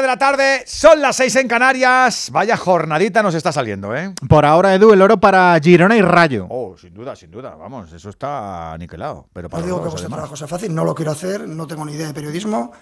7 0.00 0.02
de 0.02 0.06
la 0.06 0.16
tarde, 0.16 0.62
son 0.66 1.02
las 1.02 1.16
6 1.16 1.36
en 1.36 1.48
Canarias. 1.48 2.30
Vaya 2.32 2.56
jornadita 2.56 3.22
nos 3.22 3.34
está 3.34 3.52
saliendo, 3.52 3.94
¿eh? 3.94 4.14
Por 4.28 4.46
ahora, 4.46 4.74
Edu, 4.74 4.94
el 4.94 5.02
oro 5.02 5.20
para 5.20 5.58
Girona 5.62 5.94
y 5.94 6.00
Rayo. 6.00 6.46
Oh, 6.48 6.74
sin 6.78 6.94
duda, 6.94 7.14
sin 7.14 7.30
duda. 7.30 7.54
Vamos, 7.54 7.92
eso 7.92 8.08
está 8.08 8.72
aniquilado. 8.72 9.28
Pero 9.34 9.50
para 9.50 9.60
no 9.60 9.66
digo 9.66 9.82
que 9.82 9.88
además. 9.88 10.10
trabajo 10.10 10.36
sea 10.36 10.48
fácil, 10.48 10.74
no 10.74 10.86
lo 10.86 10.94
quiero 10.94 11.12
hacer, 11.12 11.46
no 11.46 11.66
tengo 11.66 11.84
ni 11.84 11.92
idea 11.92 12.06
de 12.06 12.14
periodismo. 12.14 12.72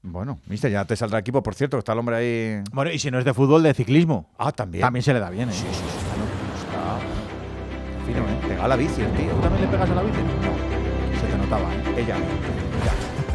Bueno, 0.00 0.40
mister, 0.46 0.72
ya 0.72 0.86
te 0.86 0.96
saldrá 0.96 1.18
equipo, 1.18 1.42
por 1.42 1.54
cierto, 1.54 1.76
está 1.76 1.92
el 1.92 1.98
hombre 1.98 2.16
ahí. 2.16 2.62
Bueno, 2.72 2.90
y 2.90 2.98
si 2.98 3.10
no 3.10 3.18
es 3.18 3.26
de 3.26 3.34
fútbol, 3.34 3.62
de 3.62 3.74
ciclismo. 3.74 4.30
Ah, 4.38 4.50
también. 4.50 4.80
También 4.80 5.02
se 5.02 5.12
le 5.12 5.20
da 5.20 5.28
bien, 5.28 5.50
¿eh? 5.50 5.52
Sí, 5.52 5.66
sí, 5.70 5.74
sí, 5.74 5.84
está, 6.62 6.96
está 6.96 8.06
fino, 8.06 8.20
¿eh? 8.20 8.48
Pega 8.48 8.64
a 8.64 8.68
la 8.68 8.76
bici, 8.76 9.02
el 9.02 9.12
tío. 9.12 9.30
¿Tú 9.30 9.40
también 9.42 9.66
le 9.66 9.68
pegas 9.68 9.90
a 9.90 9.94
la 9.94 10.02
bici? 10.02 10.18
No, 10.22 11.20
se 11.20 11.26
te 11.26 11.36
notaba, 11.36 11.74
¿eh? 11.74 11.94
Ella. 11.98 12.16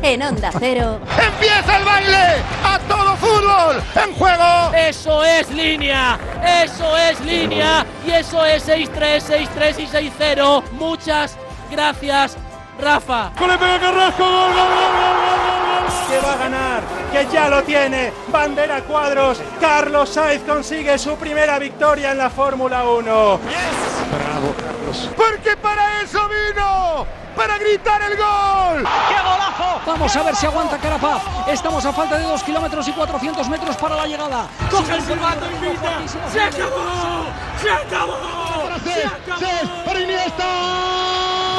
En 0.01 0.21
Onda 0.21 0.51
Cero, 0.59 0.99
¡Empieza 1.19 1.77
el 1.77 1.83
baile! 1.85 2.43
¡A 2.63 2.79
todo 2.87 3.15
fútbol! 3.17 3.81
¡En 3.95 4.13
juego! 4.13 4.71
Eso 4.75 5.23
es 5.23 5.49
línea, 5.49 6.17
eso 6.63 6.95
es 6.97 7.19
línea 7.21 7.85
y 8.05 8.11
eso 8.11 8.45
es 8.45 8.67
6-3, 8.67 9.47
6-3 9.55 9.79
y 9.79 9.87
6-0. 9.87 10.63
Muchas 10.71 11.35
gracias, 11.71 12.37
Rafa. 12.79 13.31
Que 16.09 16.19
va 16.19 16.33
a 16.33 16.37
ganar, 16.37 16.81
que 17.11 17.27
ya 17.31 17.49
lo 17.49 17.63
tiene. 17.63 18.11
Bandera 18.31 18.81
cuadros. 18.81 19.41
Carlos 19.59 20.09
Sainz 20.09 20.43
consigue 20.43 20.97
su 20.97 21.15
primera 21.15 21.59
victoria 21.59 22.11
en 22.11 22.17
la 22.17 22.29
Fórmula 22.29 22.83
1. 22.85 23.39
Porque 25.15 25.57
para 25.57 26.01
eso 26.01 26.19
vino. 26.27 27.05
Para 27.35 27.57
gritar 27.59 28.01
el 28.01 28.17
gol. 28.17 28.83
Vamos 29.85 30.15
a 30.15 30.23
ver 30.23 30.35
si 30.35 30.45
aguanta 30.47 30.77
Carapaz. 30.79 31.21
Estamos 31.47 31.85
a 31.85 31.93
falta 31.93 32.17
de 32.17 32.23
2 32.23 32.43
kilómetros 32.43 32.87
y 32.87 32.91
400 32.93 33.47
metros 33.47 33.75
para 33.77 33.95
la 33.95 34.07
llegada. 34.07 34.47
Coge 34.71 34.95
el 34.95 35.01
silbato. 35.03 35.45
¡Se 36.31 36.41
acabó! 36.41 37.25
¡Se 37.61 37.71
acabó! 37.71 38.17
¡Se 38.83 39.03
acabó! 39.03 39.37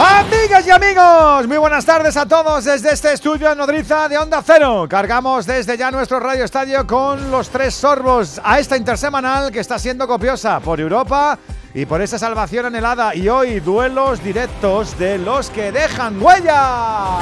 Amigas 0.01 0.65
y 0.65 0.71
amigos, 0.71 1.49
muy 1.49 1.57
buenas 1.57 1.85
tardes 1.85 2.17
a 2.17 2.25
todos 2.25 2.65
desde 2.65 2.93
este 2.93 3.13
estudio 3.15 3.51
en 3.51 3.59
Nodriza 3.59 4.09
de 4.09 4.17
Onda 4.17 4.41
Cero. 4.47 4.87
Cargamos 4.89 5.45
desde 5.45 5.77
ya 5.77 5.91
nuestro 5.91 6.21
radio 6.21 6.45
estadio 6.45 6.87
con 6.87 7.33
los 7.33 7.49
tres 7.49 7.75
sorbos 7.75 8.41
a 8.45 8.61
esta 8.61 8.77
intersemanal 8.77 9.51
que 9.51 9.59
está 9.59 9.77
siendo 9.77 10.07
copiosa 10.07 10.61
por 10.61 10.79
Europa 10.79 11.37
y 11.75 11.85
por 11.85 12.01
esa 12.01 12.17
salvación 12.17 12.67
anhelada. 12.67 13.13
Y 13.17 13.29
hoy 13.29 13.59
duelos 13.59 14.23
directos 14.23 14.97
de 15.01 15.19
los 15.19 15.51
que 15.51 15.73
dejan 15.73 16.23
huella. 16.23 17.19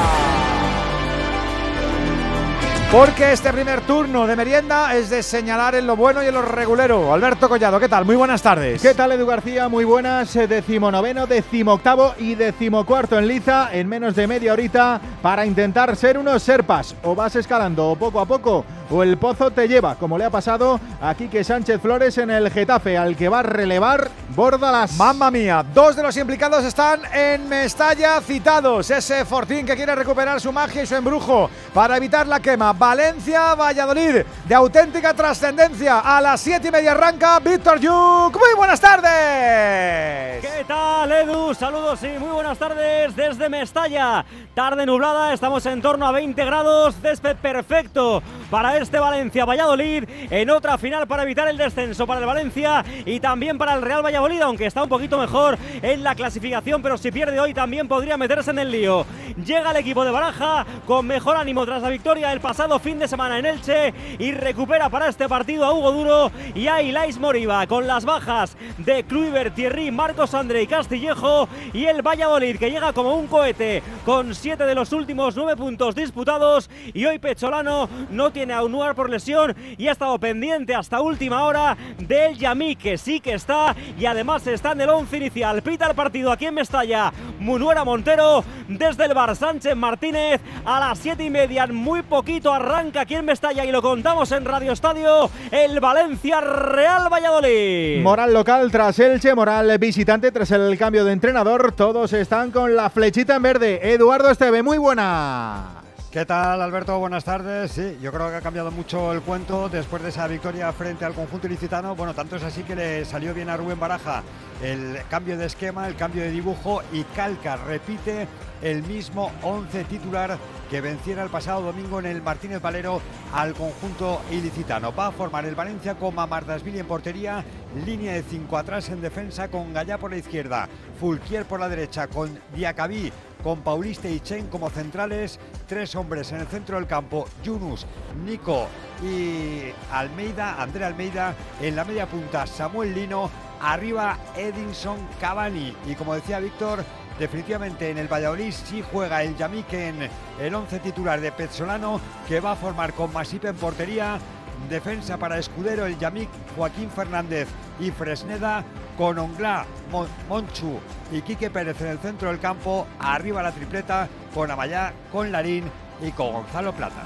Porque 2.97 3.30
este 3.34 3.52
primer 3.52 3.83
turno 3.83 4.27
de 4.27 4.34
merienda 4.36 4.97
es 4.97 5.11
de 5.11 5.22
señalar 5.22 5.75
en 5.75 5.86
lo 5.86 5.97
bueno 5.97 6.22
y 6.22 6.28
en 6.28 6.33
lo 6.33 6.41
regulero. 6.41 7.12
Alberto 7.12 7.47
Collado, 7.47 7.78
¿qué 7.78 7.91
tal? 7.91 8.06
Muy 8.06 8.16
buenas 8.16 8.41
tardes. 8.41 8.80
¿Qué 8.80 8.94
tal, 8.94 9.12
Edu 9.12 9.27
García? 9.27 9.69
Muy 9.69 9.84
buenas. 9.84 10.34
Eh, 10.34 10.47
Decimonoveno, 10.47 11.27
decimoctavo 11.27 12.14
y 12.19 12.36
decimocuarto 12.36 13.19
en 13.19 13.28
liza 13.28 13.69
en 13.70 13.86
menos 13.86 14.17
de 14.17 14.27
media 14.27 14.55
horita 14.55 14.98
para 15.20 15.44
intentar 15.44 15.94
ser 15.94 16.17
unos 16.17 16.42
serpas. 16.42 16.94
O 17.02 17.14
vas 17.14 17.36
escalando 17.36 17.86
o 17.91 17.97
poco 17.97 18.19
a 18.19 18.24
poco 18.24 18.64
o 18.91 19.02
el 19.02 19.17
pozo 19.19 19.50
te 19.50 19.69
lleva, 19.69 19.97
como 19.97 20.19
le 20.19 20.24
ha 20.24 20.30
pasado 20.30 20.80
a 21.00 21.14
Quique 21.14 21.44
Sánchez 21.44 21.80
Flores 21.80 22.19
en 22.19 22.30
el 22.30 22.50
Getafe, 22.50 22.97
al 22.97 23.17
que 23.17 23.28
va 23.28 23.41
a 23.41 23.42
relevar 23.42 24.11
Bordalas. 24.34 24.97
Mamma 24.97 25.30
mía, 25.30 25.64
dos 25.74 25.97
de 25.97 26.02
los 26.02 26.17
implicados 26.17 26.64
están 26.64 27.00
en 27.12 27.48
Mestalla 27.48 28.20
citados. 28.20 28.91
Ese 28.91 29.24
Fortín 29.24 29.67
que 29.67 29.77
quiere 29.77 29.94
recuperar 29.94 30.41
su 30.41 30.52
magia 30.52 30.83
y 30.83 30.86
su 30.86 30.94
embrujo 30.94 31.50
para 31.72 31.97
evitar 31.97 32.27
la 32.27 32.41
quema. 32.41 32.72
Valencia, 32.87 33.56
Valladolid, 33.56 34.23
de 34.45 34.55
auténtica 34.55 35.12
trascendencia. 35.12 35.98
A 35.98 36.20
las 36.20 36.41
siete 36.41 36.69
y 36.69 36.70
media 36.70 36.92
arranca 36.92 37.41
Víctor 37.41 37.81
Yuk. 37.81 38.39
Muy 38.39 38.55
buenas 38.56 38.81
tardes. 38.81 40.41
¿Qué 40.41 40.65
tal, 40.69 41.11
Edu? 41.11 41.53
Saludos 41.53 42.01
y 42.05 42.17
muy 42.20 42.29
buenas 42.29 42.57
tardes 42.57 43.17
desde 43.17 43.48
Mestalla. 43.48 44.25
Tarde 44.55 44.86
nublada, 44.86 45.33
estamos 45.33 45.67
en 45.67 45.83
torno 45.83 46.07
a 46.07 46.13
20 46.13 46.45
grados, 46.45 46.95
césped 47.02 47.36
perfecto 47.36 48.23
para 48.51 48.79
este 48.79 49.01
Valencia-Valladolid 49.01 50.05
en 50.30 50.51
otra 50.51 50.79
final 50.79 51.08
para 51.08 51.25
evitar 51.25 51.48
el 51.48 51.57
descenso 51.57 52.07
para 52.07 52.20
el 52.20 52.27
Valencia 52.27 52.85
y 53.05 53.19
también 53.19 53.58
para 53.58 53.75
el 53.75 53.83
Real 53.83 54.05
Valladolid, 54.05 54.41
aunque 54.42 54.67
está 54.67 54.85
un 54.85 54.89
poquito 54.89 55.19
mejor 55.19 55.58
en 55.83 56.05
la 56.05 56.14
clasificación, 56.14 56.80
pero 56.83 56.96
si 56.96 57.11
pierde 57.11 57.41
hoy 57.41 57.52
también 57.52 57.89
podría 57.89 58.17
meterse 58.17 58.52
en 58.52 58.61
el 58.61 58.70
lío. 58.70 59.05
Llega 59.45 59.73
el 59.73 59.77
equipo 59.77 60.05
de 60.05 60.13
Baraja 60.13 60.64
con 60.86 61.07
mejor 61.07 61.36
ánimo 61.36 61.67
tras 61.67 61.83
la 61.83 61.89
victoria 61.89 62.33
el 62.33 62.41
pasado 62.41 62.65
fin 62.80 62.98
de 62.98 63.06
semana 63.06 63.38
en 63.38 63.46
Elche 63.46 63.94
y 64.18 64.32
recupera 64.32 64.88
para 64.90 65.08
este 65.08 65.28
partido 65.28 65.64
a 65.64 65.72
Hugo 65.72 65.92
Duro 65.92 66.32
y 66.52 66.66
a 66.66 66.82
Ilais 66.82 67.18
Moriba 67.18 67.64
con 67.68 67.86
las 67.86 68.04
bajas 68.04 68.56
de 68.78 69.04
Kluivert, 69.04 69.54
Thierry, 69.54 69.92
Marcos 69.92 70.34
André 70.34 70.62
y 70.62 70.66
Castillejo 70.66 71.48
y 71.72 71.84
el 71.84 72.02
Valladolid 72.02 72.58
que 72.58 72.70
llega 72.70 72.92
como 72.92 73.14
un 73.14 73.28
cohete 73.28 73.84
con 74.04 74.34
siete 74.34 74.64
de 74.64 74.74
los 74.74 74.92
últimos 74.92 75.36
nueve 75.36 75.56
puntos 75.56 75.94
disputados 75.94 76.68
y 76.92 77.06
hoy 77.06 77.20
Pecholano 77.20 77.88
no 78.10 78.30
tiene 78.32 78.52
a 78.52 78.64
Unuar 78.64 78.96
por 78.96 79.08
lesión 79.08 79.54
y 79.78 79.86
ha 79.86 79.92
estado 79.92 80.18
pendiente 80.18 80.74
hasta 80.74 81.00
última 81.00 81.44
hora 81.44 81.77
del 81.98 82.36
Yamí 82.36 82.74
que 82.74 82.98
sí 82.98 83.20
que 83.20 83.34
está 83.34 83.77
y 83.96 84.06
además 84.06 84.46
está 84.48 84.72
en 84.72 84.80
el 84.80 84.90
once 84.90 85.16
inicial. 85.16 85.62
Pita 85.62 85.86
el 85.86 85.94
partido 85.94 86.33
aquí 86.33 86.46
en 86.46 86.54
Mestalla. 86.54 87.12
Munuera 87.38 87.84
Montero 87.84 88.44
desde 88.68 89.04
el 89.04 89.14
bar 89.14 89.36
Sánchez 89.36 89.77
Martínez 89.77 90.40
a 90.64 90.80
las 90.80 90.98
siete 90.98 91.24
y 91.24 91.30
media. 91.30 91.66
Muy 91.66 92.02
poquito 92.02 92.52
arranca 92.56 93.02
aquí 93.02 93.14
en 93.14 93.24
Mestalla 93.24 93.64
y 93.64 93.70
lo 93.70 93.83
contamos 93.83 94.33
en 94.33 94.44
Radio 94.44 94.72
Estadio. 94.72 95.30
El 95.50 95.78
Valencia 95.80 96.40
Real 96.40 97.12
Valladolid. 97.12 98.02
Moral 98.02 98.33
local 98.33 98.70
tras 98.72 98.98
Elche, 98.98 99.34
moral 99.34 99.78
visitante 99.78 100.33
tras 100.33 100.50
el 100.50 100.77
cambio 100.78 101.05
de 101.05 101.12
entrenador. 101.12 101.72
Todos 101.72 102.12
están 102.12 102.50
con 102.50 102.74
la 102.74 102.90
flechita 102.90 103.36
en 103.36 103.42
verde. 103.42 103.92
Eduardo 103.92 104.30
Esteve, 104.30 104.62
muy 104.62 104.78
buena. 104.78 105.86
¿Qué 106.16 106.24
tal, 106.24 106.62
Alberto? 106.62 106.98
Buenas 106.98 107.24
tardes. 107.24 107.72
Sí, 107.72 107.98
yo 108.00 108.10
creo 108.10 108.30
que 108.30 108.36
ha 108.36 108.40
cambiado 108.40 108.70
mucho 108.70 109.12
el 109.12 109.20
cuento 109.20 109.68
después 109.68 110.02
de 110.02 110.08
esa 110.08 110.27
victoria 110.27 110.72
frente 110.72 111.04
al 111.04 111.12
conjunto 111.12 111.46
ilicitano. 111.46 111.94
Bueno, 111.94 112.14
tanto 112.14 112.36
es 112.36 112.42
así 112.42 112.62
que 112.62 112.74
le 112.74 113.04
salió 113.04 113.34
bien 113.34 113.50
a 113.50 113.56
Rubén 113.58 113.78
Baraja 113.78 114.22
el 114.62 114.96
cambio 115.10 115.36
de 115.36 115.44
esquema, 115.44 115.86
el 115.86 115.94
cambio 115.94 116.22
de 116.22 116.30
dibujo 116.30 116.80
y 116.90 117.02
calca, 117.04 117.56
repite 117.56 118.27
el 118.62 118.82
mismo 118.84 119.30
11 119.42 119.84
titular 119.84 120.38
que 120.70 120.80
venciera 120.80 121.22
el 121.22 121.28
pasado 121.28 121.60
domingo 121.60 121.98
en 121.98 122.06
el 122.06 122.22
Martínez 122.22 122.62
Valero 122.62 123.02
al 123.34 123.52
conjunto 123.52 124.22
ilicitano. 124.30 124.94
Va 124.94 125.08
a 125.08 125.12
formar 125.12 125.44
el 125.44 125.54
Valencia 125.54 125.96
con 125.96 126.14
Mamardasvili 126.14 126.78
en 126.78 126.86
portería, 126.86 127.44
línea 127.84 128.14
de 128.14 128.22
5 128.22 128.56
atrás 128.56 128.88
en 128.88 129.02
defensa 129.02 129.48
con 129.48 129.75
Gallá 129.75 129.98
por 129.98 130.12
la 130.12 130.16
izquierda, 130.16 130.66
Fulquier 130.98 131.44
por 131.44 131.60
la 131.60 131.69
derecha 131.69 132.08
con 132.08 132.40
Diacabí 132.54 133.12
con 133.43 133.61
Paulista 133.61 134.08
y 134.08 134.20
Chen 134.20 134.49
como 134.49 134.70
centrales, 134.70 135.38
tres 135.69 135.94
hombres 135.94 136.32
en 136.32 136.41
el 136.41 136.47
centro 136.47 136.76
del 136.76 136.87
campo, 136.87 137.26
Yunus, 137.43 137.87
Nico 138.25 138.69
y 139.02 139.73
Almeida, 139.93 140.61
André 140.61 140.85
Almeida, 140.85 141.35
en 141.61 141.76
la 141.76 141.85
media 141.85 142.06
punta 142.06 142.46
Samuel 142.46 142.94
Lino, 142.94 143.31
arriba 143.61 144.19
Edinson 144.37 144.99
Cavani. 145.20 145.75
Y 145.87 145.94
como 145.94 146.14
decía 146.14 146.41
Víctor, 146.41 146.85
definitivamente 147.19 147.91
en 147.91 147.99
el 147.99 148.12
Valladolid 148.12 148.52
sí 148.52 148.82
juega 148.93 149.23
el 149.23 149.37
Yamik 149.37 149.73
en 149.73 150.08
el 150.41 150.55
11 150.55 150.81
titular 150.81 151.20
de 151.20 151.32
Pezzolano 151.32 152.00
que 152.29 152.41
va 152.41 152.52
a 152.52 152.56
formar 152.56 152.93
con 152.93 153.12
Masip 153.12 153.44
en 153.46 153.56
portería, 153.56 154.19
defensa 154.69 155.17
para 155.17 155.38
Escudero, 155.38 155.87
el 155.87 155.99
Yamik, 155.99 156.28
Joaquín 156.56 156.90
Fernández 156.90 157.49
y 157.81 157.90
Fresneda, 157.90 158.64
con 158.96 159.19
Onglá, 159.19 159.64
Mon- 159.90 160.08
Monchu 160.28 160.78
y 161.12 161.20
Quique 161.22 161.50
Pérez 161.50 161.81
en 161.82 161.88
el 161.88 161.99
centro 161.99 162.28
del 162.28 162.40
campo, 162.40 162.87
arriba 162.99 163.43
la 163.43 163.52
tripleta, 163.52 164.08
con 164.34 164.50
Amayá, 164.50 164.93
con 165.12 165.31
Larín 165.31 165.70
y 166.02 166.11
con 166.12 166.32
Gonzalo 166.32 166.72
Plata. 166.72 167.02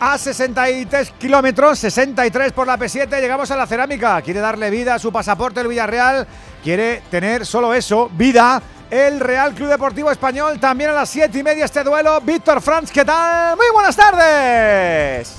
A 0.00 0.18
63 0.18 1.12
kilómetros, 1.18 1.78
63 1.78 2.52
por 2.52 2.66
la 2.66 2.76
P7, 2.76 3.20
llegamos 3.20 3.50
a 3.50 3.56
la 3.56 3.66
cerámica. 3.66 4.20
Quiere 4.22 4.40
darle 4.40 4.68
vida 4.68 4.94
a 4.94 4.98
su 4.98 5.12
pasaporte 5.12 5.60
el 5.60 5.68
Villarreal. 5.68 6.26
Quiere 6.62 7.02
tener 7.10 7.46
solo 7.46 7.72
eso, 7.72 8.10
vida. 8.12 8.60
El 8.90 9.20
Real 9.20 9.54
Club 9.54 9.68
Deportivo 9.68 10.10
Español 10.10 10.58
también 10.60 10.90
a 10.90 10.94
las 10.94 11.08
7 11.08 11.38
y 11.38 11.42
media 11.42 11.64
este 11.64 11.82
duelo. 11.84 12.20
Víctor 12.20 12.60
Franz, 12.60 12.90
¿qué 12.90 13.04
tal? 13.04 13.56
Muy 13.56 13.66
buenas 13.72 13.96
tardes. 13.96 15.36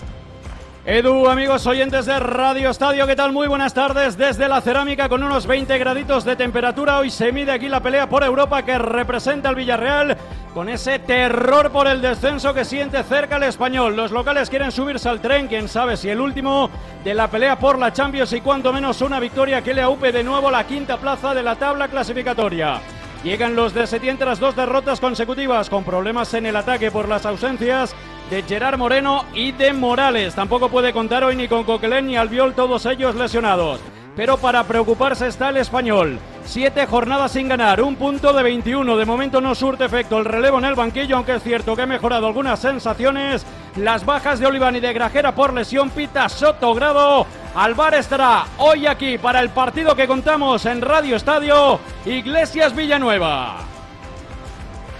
Edu, 0.88 1.28
amigos 1.28 1.66
oyentes 1.66 2.06
de 2.06 2.20
Radio 2.20 2.70
Estadio, 2.70 3.08
¿qué 3.08 3.16
tal? 3.16 3.32
Muy 3.32 3.48
buenas 3.48 3.74
tardes 3.74 4.20
desde 4.20 4.48
la 4.48 4.62
cerámica 4.62 5.10
con 5.10 5.24
unos 5.24 5.48
20 5.48 5.80
graditos 5.80 6.24
de 6.24 6.36
temperatura. 6.36 7.00
Hoy 7.00 7.10
se 7.10 7.32
mide 7.32 7.54
aquí 7.54 7.68
la 7.68 7.80
pelea 7.80 8.08
por 8.08 8.24
Europa 8.24 8.64
que 8.64 8.78
representa 8.78 9.50
al 9.50 9.56
Villarreal 9.56 10.16
con 10.54 10.70
ese 10.70 11.00
terror 11.00 11.72
por 11.72 11.88
el 11.88 12.04
descenso 12.04 12.54
que 12.54 12.64
siente 12.64 13.02
cerca 13.02 13.38
el 13.38 13.44
español. 13.44 13.96
Los 13.96 14.12
locales 14.12 14.48
quieren 14.48 14.72
subirse 14.72 15.10
al 15.10 15.22
tren, 15.22 15.48
quién 15.48 15.68
sabe 15.68 15.98
si 15.98 16.08
el 16.10 16.22
último 16.22 16.70
de 17.04 17.16
la 17.16 17.32
pelea 17.32 17.58
por 17.58 17.80
la 17.80 17.92
Champions 17.92 18.34
y 18.34 18.42
cuanto 18.42 18.72
menos 18.72 19.02
una 19.02 19.20
victoria 19.20 19.64
que 19.64 19.74
le 19.74 19.82
aupe 19.82 20.12
de 20.12 20.24
nuevo 20.24 20.52
la 20.52 20.68
quinta 20.68 20.98
plaza 20.98 21.34
de 21.34 21.42
la 21.42 21.56
tabla 21.56 21.88
clasificatoria. 21.88 22.80
Llegan 23.24 23.56
los 23.56 23.74
de 23.74 23.88
Setién 23.88 24.20
tras 24.20 24.40
dos 24.40 24.56
derrotas 24.56 25.00
consecutivas 25.00 25.68
con 25.68 25.84
problemas 25.84 26.32
en 26.36 26.46
el 26.46 26.56
ataque 26.56 26.92
por 26.92 27.10
las 27.10 27.26
ausencias 27.26 27.96
de 28.30 28.44
Gerard 28.44 28.78
Moreno 28.78 29.26
y 29.34 29.52
de 29.52 29.74
Morales. 29.74 30.36
Tampoco 30.36 30.70
puede 30.70 30.94
contar 30.94 31.24
hoy 31.24 31.36
ni 31.36 31.48
con 31.48 31.64
Coquelin 31.64 32.08
ni 32.08 32.18
Albiol, 32.18 32.54
todos 32.54 32.86
ellos 32.86 33.16
lesionados. 33.16 33.80
Pero 34.16 34.38
para 34.38 34.64
preocuparse 34.64 35.28
está 35.28 35.50
el 35.50 35.58
español. 35.58 36.20
Siete 36.46 36.86
jornadas 36.86 37.34
sin 37.34 37.50
ganar, 37.50 37.82
un 37.82 37.96
punto 37.96 38.32
de 38.32 38.44
21. 38.44 38.96
De 38.96 39.06
momento 39.06 39.42
no 39.42 39.54
surte 39.54 39.86
efecto 39.86 40.18
el 40.18 40.26
relevo 40.26 40.58
en 40.58 40.66
el 40.66 40.76
banquillo, 40.76 41.18
aunque 41.18 41.36
es 41.36 41.44
cierto 41.44 41.76
que 41.76 41.82
ha 41.82 41.88
mejorado 41.88 42.28
algunas 42.28 42.60
sensaciones. 42.60 43.46
Las 43.76 44.06
bajas 44.06 44.40
de 44.40 44.48
Oliván 44.48 44.76
y 44.76 44.80
de 44.80 44.94
Grajera 44.94 45.36
por 45.36 45.54
lesión, 45.54 45.90
Pita 45.90 46.30
Sotogrado. 46.30 47.26
Alvar 47.56 47.96
estará 47.96 48.46
hoy 48.58 48.88
aquí 48.88 49.18
para 49.18 49.42
el 49.42 49.50
partido 49.50 49.96
que 49.96 50.08
contamos 50.08 50.66
en 50.66 50.82
Radio 50.82 51.18
Estadio, 51.18 51.80
Iglesias 52.06 52.74
Villanueva. 52.74 53.75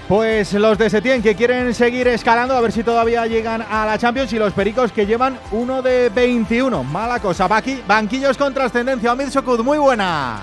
Pues 0.08 0.54
los 0.54 0.78
de 0.78 0.88
Setién 0.88 1.24
que 1.24 1.34
quieren 1.34 1.74
seguir 1.74 2.08
escalando, 2.08 2.56
a 2.56 2.62
ver 2.62 2.72
si 2.72 2.84
todavía 2.84 3.26
llegan 3.26 3.64
a 3.64 3.88
la 3.88 3.98
Champions 3.98 4.32
y 4.34 4.38
los 4.38 4.54
Pericos 4.54 4.92
que 4.92 5.08
llevan 5.08 5.40
uno 5.52 5.82
de 5.82 6.10
21. 6.10 6.84
Mala 6.84 7.20
cosa. 7.20 7.48
banquillos 7.88 8.38
con 8.38 8.54
trascendencia. 8.54 9.10
Amid 9.10 9.30
Sokud, 9.30 9.62
muy 9.62 9.80
buena. 9.80 10.42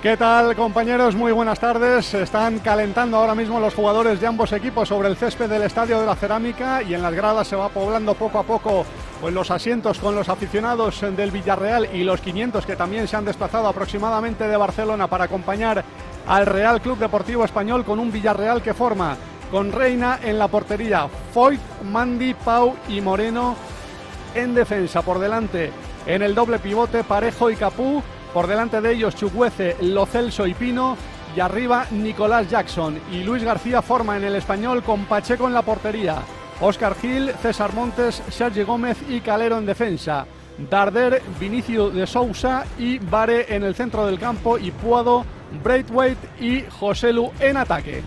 ¿Qué 0.00 0.16
tal 0.16 0.54
compañeros? 0.54 1.16
Muy 1.16 1.32
buenas 1.32 1.58
tardes. 1.58 2.14
Están 2.14 2.60
calentando 2.60 3.16
ahora 3.16 3.34
mismo 3.34 3.58
los 3.58 3.74
jugadores 3.74 4.20
de 4.20 4.28
ambos 4.28 4.52
equipos 4.52 4.88
sobre 4.88 5.08
el 5.08 5.16
césped 5.16 5.48
del 5.48 5.62
Estadio 5.62 5.98
de 5.98 6.06
la 6.06 6.14
Cerámica 6.14 6.80
y 6.80 6.94
en 6.94 7.02
las 7.02 7.12
gradas 7.12 7.48
se 7.48 7.56
va 7.56 7.70
poblando 7.70 8.14
poco 8.14 8.38
a 8.38 8.44
poco 8.44 8.86
pues, 9.20 9.34
los 9.34 9.50
asientos 9.50 9.98
con 9.98 10.14
los 10.14 10.28
aficionados 10.28 11.00
del 11.16 11.32
Villarreal 11.32 11.88
y 11.92 12.04
los 12.04 12.20
500 12.20 12.66
que 12.66 12.76
también 12.76 13.08
se 13.08 13.16
han 13.16 13.24
desplazado 13.24 13.66
aproximadamente 13.66 14.46
de 14.46 14.56
Barcelona 14.56 15.08
para 15.08 15.24
acompañar 15.24 15.82
al 16.26 16.46
Real 16.46 16.80
Club 16.80 16.98
Deportivo 16.98 17.44
Español 17.44 17.84
con 17.84 17.98
un 17.98 18.10
Villarreal 18.10 18.62
que 18.62 18.74
forma 18.74 19.16
con 19.50 19.70
Reina 19.70 20.18
en 20.22 20.38
la 20.38 20.48
portería, 20.48 21.08
Foyt, 21.32 21.60
Mandi, 21.84 22.34
Pau 22.34 22.74
y 22.88 23.00
Moreno 23.00 23.54
en 24.34 24.54
defensa. 24.54 25.02
Por 25.02 25.18
delante 25.18 25.70
en 26.06 26.22
el 26.22 26.34
doble 26.34 26.58
pivote 26.58 27.04
Parejo 27.04 27.50
y 27.50 27.56
Capú. 27.56 28.02
Por 28.32 28.46
delante 28.48 28.80
de 28.80 28.92
ellos 28.92 29.14
Chucuece, 29.14 29.76
Locelso 29.80 30.46
y 30.46 30.54
Pino. 30.54 30.96
Y 31.36 31.40
arriba 31.40 31.86
Nicolás 31.90 32.48
Jackson. 32.48 32.98
Y 33.12 33.22
Luis 33.22 33.44
García 33.44 33.82
forma 33.82 34.16
en 34.16 34.24
el 34.24 34.34
español 34.34 34.82
con 34.82 35.04
Pacheco 35.04 35.46
en 35.46 35.54
la 35.54 35.62
portería. 35.62 36.16
Oscar 36.60 36.94
Gil, 36.96 37.32
César 37.42 37.72
Montes, 37.74 38.22
Sergio 38.30 38.66
Gómez 38.66 38.98
y 39.08 39.20
Calero 39.20 39.58
en 39.58 39.66
defensa. 39.66 40.26
Darder, 40.58 41.22
Vinicio 41.40 41.90
de 41.90 42.06
Sousa 42.06 42.64
y 42.78 42.98
Vare 42.98 43.54
en 43.54 43.64
el 43.64 43.74
centro 43.74 44.06
del 44.06 44.18
campo 44.18 44.58
y 44.58 44.70
Puado 44.70 45.24
Braithwaite 45.62 46.28
y 46.40 46.64
Joselu 46.78 47.30
en 47.40 47.56
ataque. 47.56 48.02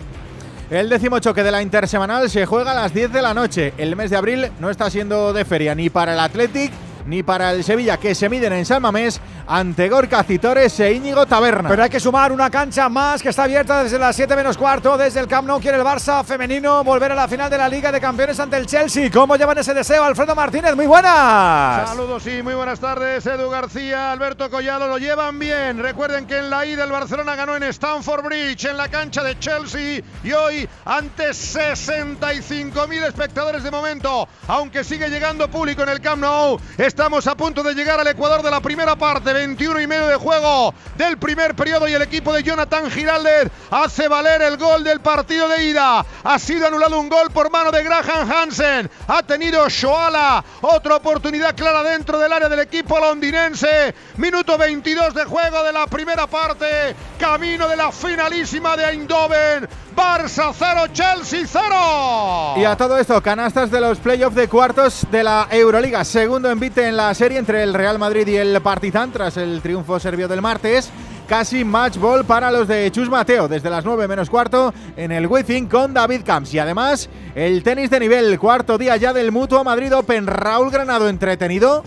El 0.69 0.89
décimo 0.89 1.19
choque 1.19 1.43
de 1.43 1.51
la 1.51 1.61
intersemanal 1.61 2.29
se 2.29 2.45
juega 2.45 2.71
a 2.71 2.75
las 2.75 2.93
10 2.93 3.13
de 3.13 3.21
la 3.21 3.33
noche. 3.33 3.73
El 3.77 3.95
mes 3.95 4.09
de 4.09 4.17
abril 4.17 4.51
no 4.59 4.69
está 4.69 4.89
siendo 4.89 5.31
de 5.31 5.45
feria 5.45 5.73
ni 5.75 5.89
para 5.89 6.13
el 6.13 6.19
Athletic 6.19 6.71
ni 7.07 7.23
para 7.23 7.51
el 7.51 7.63
Sevilla, 7.63 7.97
que 7.97 8.13
se 8.13 8.29
miden 8.29 8.53
en 8.53 8.65
San 8.65 8.81
Mamés 8.81 9.19
ante 9.47 9.87
Gorka 9.89 10.23
Citores 10.23 10.79
e 10.79 10.91
Íñigo 10.91 11.25
Taberna. 11.25 11.69
Pero 11.69 11.83
hay 11.83 11.89
que 11.89 11.99
sumar 11.99 12.31
una 12.31 12.49
cancha 12.49 12.89
más 12.89 13.21
que 13.21 13.29
está 13.29 13.43
abierta 13.43 13.83
desde 13.83 13.97
las 13.97 14.15
7 14.15 14.35
menos 14.35 14.57
cuarto, 14.57 14.97
desde 14.97 15.21
el 15.21 15.27
Camp 15.27 15.47
Nou 15.47 15.61
quiere 15.61 15.77
el 15.77 15.83
Barça 15.83 16.23
femenino 16.23 16.83
volver 16.83 17.13
a 17.13 17.15
la 17.15 17.27
final 17.27 17.49
de 17.49 17.57
la 17.57 17.69
Liga 17.69 17.91
de 17.91 18.01
Campeones 18.01 18.39
ante 18.39 18.57
el 18.57 18.67
Chelsea. 18.67 19.09
¿Cómo 19.09 19.37
llevan 19.37 19.57
ese 19.57 19.73
deseo, 19.73 20.03
Alfredo 20.03 20.35
Martínez? 20.35 20.75
Muy 20.75 20.85
buenas. 20.85 21.89
Saludos 21.89 22.27
y 22.27 22.43
muy 22.43 22.55
buenas 22.55 22.79
tardes, 22.79 23.25
Edu 23.25 23.49
García, 23.49 24.11
Alberto 24.11 24.49
Collado, 24.49 24.87
lo 24.87 24.97
llevan 24.97 25.39
bien. 25.39 25.79
Recuerden 25.79 26.27
que 26.27 26.39
en 26.39 26.49
la 26.49 26.65
ida 26.65 26.83
el 26.83 26.91
Barcelona 26.91 27.35
ganó 27.35 27.55
en 27.55 27.63
Stamford 27.63 28.25
Bridge, 28.25 28.65
en 28.65 28.75
la 28.75 28.89
cancha 28.89 29.23
de 29.23 29.39
Chelsea, 29.39 30.01
y 30.23 30.31
hoy 30.33 30.67
ante 30.83 31.29
65.000 31.29 33.07
espectadores 33.07 33.63
de 33.63 33.71
momento, 33.71 34.27
aunque 34.47 34.83
sigue 34.83 35.07
llegando 35.09 35.49
público 35.49 35.83
en 35.83 35.89
el 35.89 36.01
Camp 36.01 36.21
Nou, 36.21 36.59
estamos 36.97 37.27
a 37.27 37.37
punto 37.37 37.61
de 37.61 37.75
llegar 37.75 37.99
al 37.99 38.07
Ecuador 38.07 38.41
de 38.41 38.49
la 38.49 38.59
primera 38.59 38.95
parte. 38.95 39.31
21 39.31 39.81
y 39.81 39.85
medio 39.85 40.07
de 40.07 40.15
juego 40.15 40.73
del 40.95 41.19
primer 41.19 41.55
periodo 41.55 41.87
y 41.87 41.93
el 41.93 42.01
equipo 42.01 42.33
de 42.33 42.41
Jonathan 42.41 42.89
Giraldez 42.89 43.51
hace 43.69 44.07
valer 44.07 44.41
el 44.41 44.57
gol 44.57 44.83
del 44.83 44.99
partido 44.99 45.47
de 45.47 45.65
ida. 45.65 46.03
Ha 46.23 46.39
sido 46.39 46.65
anulado 46.65 46.99
un 46.99 47.07
gol 47.07 47.29
por 47.31 47.51
mano 47.51 47.69
de 47.69 47.83
Graham 47.83 48.31
Hansen. 48.31 48.89
Ha 49.07 49.21
tenido 49.21 49.69
Shoala 49.69 50.43
otra 50.61 50.95
oportunidad 50.95 51.55
clara 51.55 51.83
dentro 51.83 52.17
del 52.17 52.33
área 52.33 52.49
del 52.49 52.61
equipo 52.61 52.99
londinense. 52.99 53.93
Minuto 54.15 54.57
22 54.57 55.13
de 55.13 55.25
juego 55.25 55.61
de 55.61 55.73
la 55.73 55.85
primera 55.85 56.25
parte. 56.25 56.95
Camino 57.19 57.67
de 57.67 57.75
la 57.75 57.91
finalísima 57.91 58.75
de 58.75 58.85
Eindhoven. 58.85 59.69
Barça 59.95 60.53
0, 60.53 60.93
Chelsea 60.93 61.45
0. 61.47 62.53
Y 62.57 62.65
a 62.65 62.77
todo 62.77 62.99
esto, 62.99 63.19
canastas 63.21 63.71
de 63.71 63.81
los 63.81 63.97
playoffs 63.97 64.35
de 64.35 64.47
cuartos 64.47 65.07
de 65.09 65.23
la 65.23 65.47
Euroliga. 65.49 66.03
Segundo 66.03 66.51
envite 66.51 66.86
en 66.87 66.97
la 66.97 67.13
serie 67.13 67.37
entre 67.37 67.63
el 67.63 67.73
Real 67.73 67.99
Madrid 67.99 68.27
y 68.27 68.37
el 68.37 68.61
Partizan 68.61 69.11
el 69.35 69.61
triunfo 69.61 69.99
serbio 69.99 70.27
del 70.27 70.41
martes. 70.41 70.89
Casi 71.27 71.65
match 71.65 71.97
ball 71.97 72.23
para 72.23 72.49
los 72.49 72.67
de 72.67 72.89
Chus 72.91 73.09
Mateo 73.09 73.49
desde 73.49 73.69
las 73.69 73.83
9 73.83 74.07
menos 74.07 74.29
cuarto 74.29 74.73
en 74.95 75.11
el 75.11 75.27
Wizzing 75.27 75.67
con 75.67 75.93
David 75.93 76.21
Camps. 76.25 76.53
Y 76.53 76.59
además 76.59 77.09
el 77.35 77.63
tenis 77.63 77.89
de 77.89 77.99
nivel, 77.99 78.39
cuarto 78.39 78.77
día 78.77 78.95
ya 78.95 79.11
del 79.11 79.33
Mutuo 79.33 79.63
Madrid 79.65 79.93
Open. 79.93 80.27
Raúl 80.27 80.71
Granado 80.71 81.09
entretenido. 81.09 81.83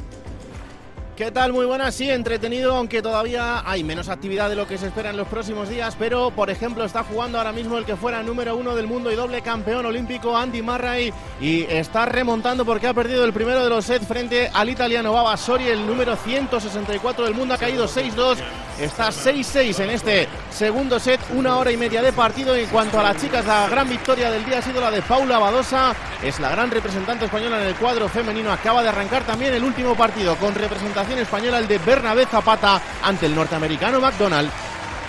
¿Qué 1.21 1.31
tal? 1.31 1.53
Muy 1.53 1.67
buenas, 1.67 1.95
sí, 1.95 2.09
entretenido, 2.09 2.75
aunque 2.75 3.03
todavía 3.03 3.63
hay 3.71 3.85
menos 3.85 4.09
actividad 4.09 4.49
de 4.49 4.57
lo 4.57 4.67
que 4.67 4.79
se 4.79 4.87
espera 4.87 5.11
en 5.11 5.19
los 5.19 5.29
próximos 5.29 5.69
días, 5.69 5.95
pero 5.99 6.31
por 6.31 6.49
ejemplo 6.49 6.83
está 6.83 7.05
jugando 7.05 7.37
ahora 7.37 7.53
mismo 7.53 7.77
el 7.77 7.85
que 7.85 7.95
fuera 7.95 8.23
número 8.23 8.57
uno 8.57 8.75
del 8.75 8.87
mundo 8.87 9.13
y 9.13 9.17
doble 9.17 9.43
campeón 9.43 9.85
olímpico 9.85 10.35
Andy 10.35 10.63
Murray 10.63 11.13
y 11.39 11.65
está 11.65 12.07
remontando 12.07 12.65
porque 12.65 12.87
ha 12.87 12.95
perdido 12.95 13.23
el 13.27 13.35
primero 13.35 13.63
de 13.63 13.69
los 13.69 13.85
sets 13.85 14.07
frente 14.07 14.51
al 14.55 14.71
italiano 14.71 15.13
Baba 15.13 15.37
Sori, 15.37 15.69
el 15.69 15.87
número 15.87 16.17
164 16.17 17.27
del 17.27 17.35
mundo, 17.35 17.53
ha 17.53 17.59
caído 17.59 17.87
6-2, 17.87 18.39
está 18.81 19.09
6-6 19.09 19.79
en 19.81 19.91
este 19.91 20.27
segundo 20.51 20.99
set, 20.99 21.21
una 21.35 21.59
hora 21.59 21.71
y 21.71 21.77
media 21.77 22.01
de 22.01 22.15
partido. 22.15 22.57
En 22.57 22.67
cuanto 22.69 22.99
a 22.99 23.03
las 23.03 23.19
chicas, 23.19 23.45
la 23.45 23.69
gran 23.69 23.91
victoria 23.91 24.31
del 24.31 24.45
día 24.47 24.59
ha 24.59 24.63
sido 24.63 24.81
la 24.81 24.91
de 24.91 25.03
Paula 25.03 25.39
Badosa, 25.39 25.95
es 26.23 26.41
la 26.41 26.49
gran 26.49 26.71
representante 26.71 27.27
española 27.27 27.61
en 27.61 27.69
el 27.69 27.75
cuadro 27.75 28.09
femenino, 28.09 28.51
acaba 28.51 28.83
de 28.83 28.89
arrancar 28.89 29.23
también 29.25 29.53
el 29.53 29.65
último 29.65 29.95
partido 29.95 30.35
con 30.37 30.55
representación 30.55 31.10
española, 31.19 31.59
el 31.59 31.69
de 31.69 31.79
Bernabé 31.79 32.27
Zapata 32.27 32.81
ante 33.03 33.27
el 33.27 33.35
norteamericano 33.35 34.01
McDonald. 34.01 34.51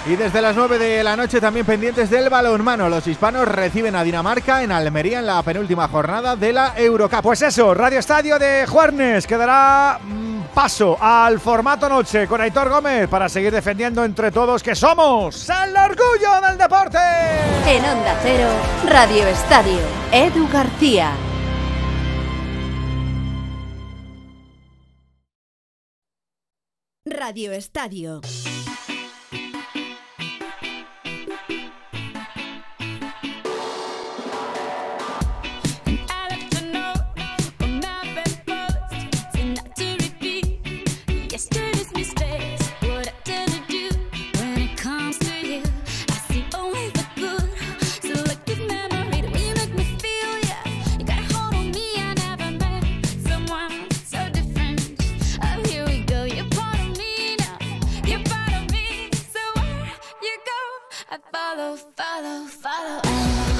Y 0.07 0.15
desde 0.15 0.41
las 0.41 0.55
9 0.55 0.79
de 0.79 1.03
la 1.03 1.15
noche 1.15 1.39
también 1.39 1.65
pendientes 1.65 2.09
del 2.09 2.27
balonmano. 2.27 2.89
Los 2.89 3.05
hispanos 3.05 3.47
reciben 3.47 3.95
a 3.95 4.03
Dinamarca 4.03 4.63
en 4.63 4.71
Almería 4.71 5.19
en 5.19 5.27
la 5.27 5.43
penúltima 5.43 5.87
jornada 5.87 6.35
de 6.35 6.53
la 6.53 6.73
Eurocup. 6.75 7.21
Pues 7.21 7.43
eso, 7.43 7.73
Radio 7.75 7.99
Estadio 7.99 8.39
de 8.39 8.65
Juarnes 8.65 9.27
que 9.27 9.37
dará 9.37 9.99
mm, 10.03 10.41
paso 10.55 10.97
al 10.99 11.39
formato 11.39 11.87
noche 11.87 12.25
con 12.27 12.41
Aitor 12.41 12.69
Gómez 12.69 13.07
para 13.09 13.29
seguir 13.29 13.51
defendiendo 13.51 14.03
entre 14.03 14.31
todos 14.31 14.63
que 14.63 14.73
somos 14.73 15.47
el 15.49 15.77
orgullo 15.77 16.47
del 16.47 16.57
deporte. 16.57 16.97
En 17.67 17.85
Onda 17.85 18.17
Cero, 18.23 18.49
Radio 18.87 19.27
Estadio, 19.27 19.79
Edu 20.11 20.49
García. 20.51 21.11
Radio 27.11 27.51
Estadio. 27.51 28.21
I 61.13 61.17
follow, 61.33 61.75
follow, 61.97 62.47
follow. 62.47 63.50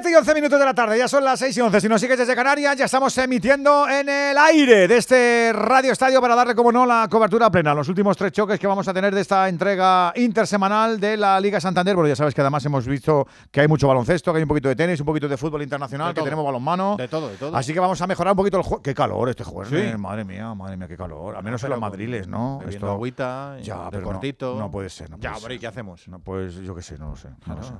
7 0.00 0.12
y 0.12 0.14
11 0.14 0.34
minutos 0.34 0.60
de 0.60 0.64
la 0.64 0.74
tarde, 0.74 0.96
ya 0.96 1.08
son 1.08 1.24
las 1.24 1.40
6 1.40 1.56
y 1.56 1.60
11. 1.60 1.80
Si 1.80 1.88
nos 1.88 2.00
sigues 2.00 2.16
desde 2.16 2.36
Canarias, 2.36 2.76
ya 2.76 2.84
estamos 2.84 3.18
emitiendo 3.18 3.88
en 3.88 4.08
el 4.08 4.38
aire 4.38 4.86
de 4.86 4.96
este 4.96 5.50
Radio 5.52 5.90
Estadio 5.90 6.20
para 6.20 6.36
darle, 6.36 6.54
como 6.54 6.70
no, 6.70 6.86
la 6.86 7.08
cobertura 7.10 7.50
plena. 7.50 7.74
Los 7.74 7.88
últimos 7.88 8.16
tres 8.16 8.30
choques 8.30 8.60
que 8.60 8.68
vamos 8.68 8.86
a 8.86 8.94
tener 8.94 9.12
de 9.12 9.20
esta 9.20 9.48
entrega 9.48 10.12
intersemanal 10.14 11.00
de 11.00 11.16
la 11.16 11.40
Liga 11.40 11.60
Santander. 11.60 11.96
Bueno, 11.96 12.08
ya 12.08 12.14
sabes 12.14 12.32
que 12.32 12.40
además 12.42 12.64
hemos 12.64 12.86
visto 12.86 13.26
que 13.50 13.60
hay 13.60 13.66
mucho 13.66 13.88
baloncesto, 13.88 14.30
que 14.32 14.36
hay 14.36 14.44
un 14.44 14.48
poquito 14.48 14.68
de 14.68 14.76
tenis, 14.76 15.00
un 15.00 15.06
poquito 15.06 15.26
de 15.26 15.36
fútbol 15.36 15.62
internacional, 15.62 16.08
De 16.08 16.12
que 16.14 16.18
todo. 16.20 16.24
tenemos 16.26 16.44
balonmano. 16.44 16.94
De 16.96 17.08
todo, 17.08 17.28
de 17.30 17.36
todo. 17.36 17.56
Así 17.56 17.74
que 17.74 17.80
vamos 17.80 18.00
a 18.00 18.06
mejorar 18.06 18.34
un 18.34 18.36
poquito 18.36 18.58
el 18.58 18.62
juego. 18.62 18.80
Qué 18.80 18.94
calor 18.94 19.28
este 19.30 19.42
juego. 19.42 19.68
Sí. 19.68 19.96
Madre 19.98 20.24
mía, 20.24 20.54
madre 20.54 20.76
mía, 20.76 20.86
qué 20.86 20.96
calor. 20.96 21.34
Al 21.34 21.42
menos 21.42 21.60
en 21.64 21.66
Pero 21.70 21.74
los 21.74 21.80
madriles, 21.80 22.28
¿no? 22.28 22.60
bebiendo 22.60 22.88
agüita, 22.92 23.56
ya, 23.62 23.90
pero 23.90 24.04
cortito. 24.04 24.54
No, 24.60 24.70
puede 24.70 24.90
ser. 24.90 25.10
No 25.10 25.18
Ya, 25.18 25.34
hombre, 25.36 25.56
¿y 25.56 25.58
qué 25.58 25.66
hacemos? 25.66 26.06
No, 26.06 26.20
pues 26.20 26.54
yo 26.54 26.72
qué 26.76 26.82
sé, 26.82 26.96
no 26.98 27.10
lo 27.10 27.16
sé. 27.16 27.30
no 27.46 27.56
lo 27.56 27.62
sé. 27.64 27.72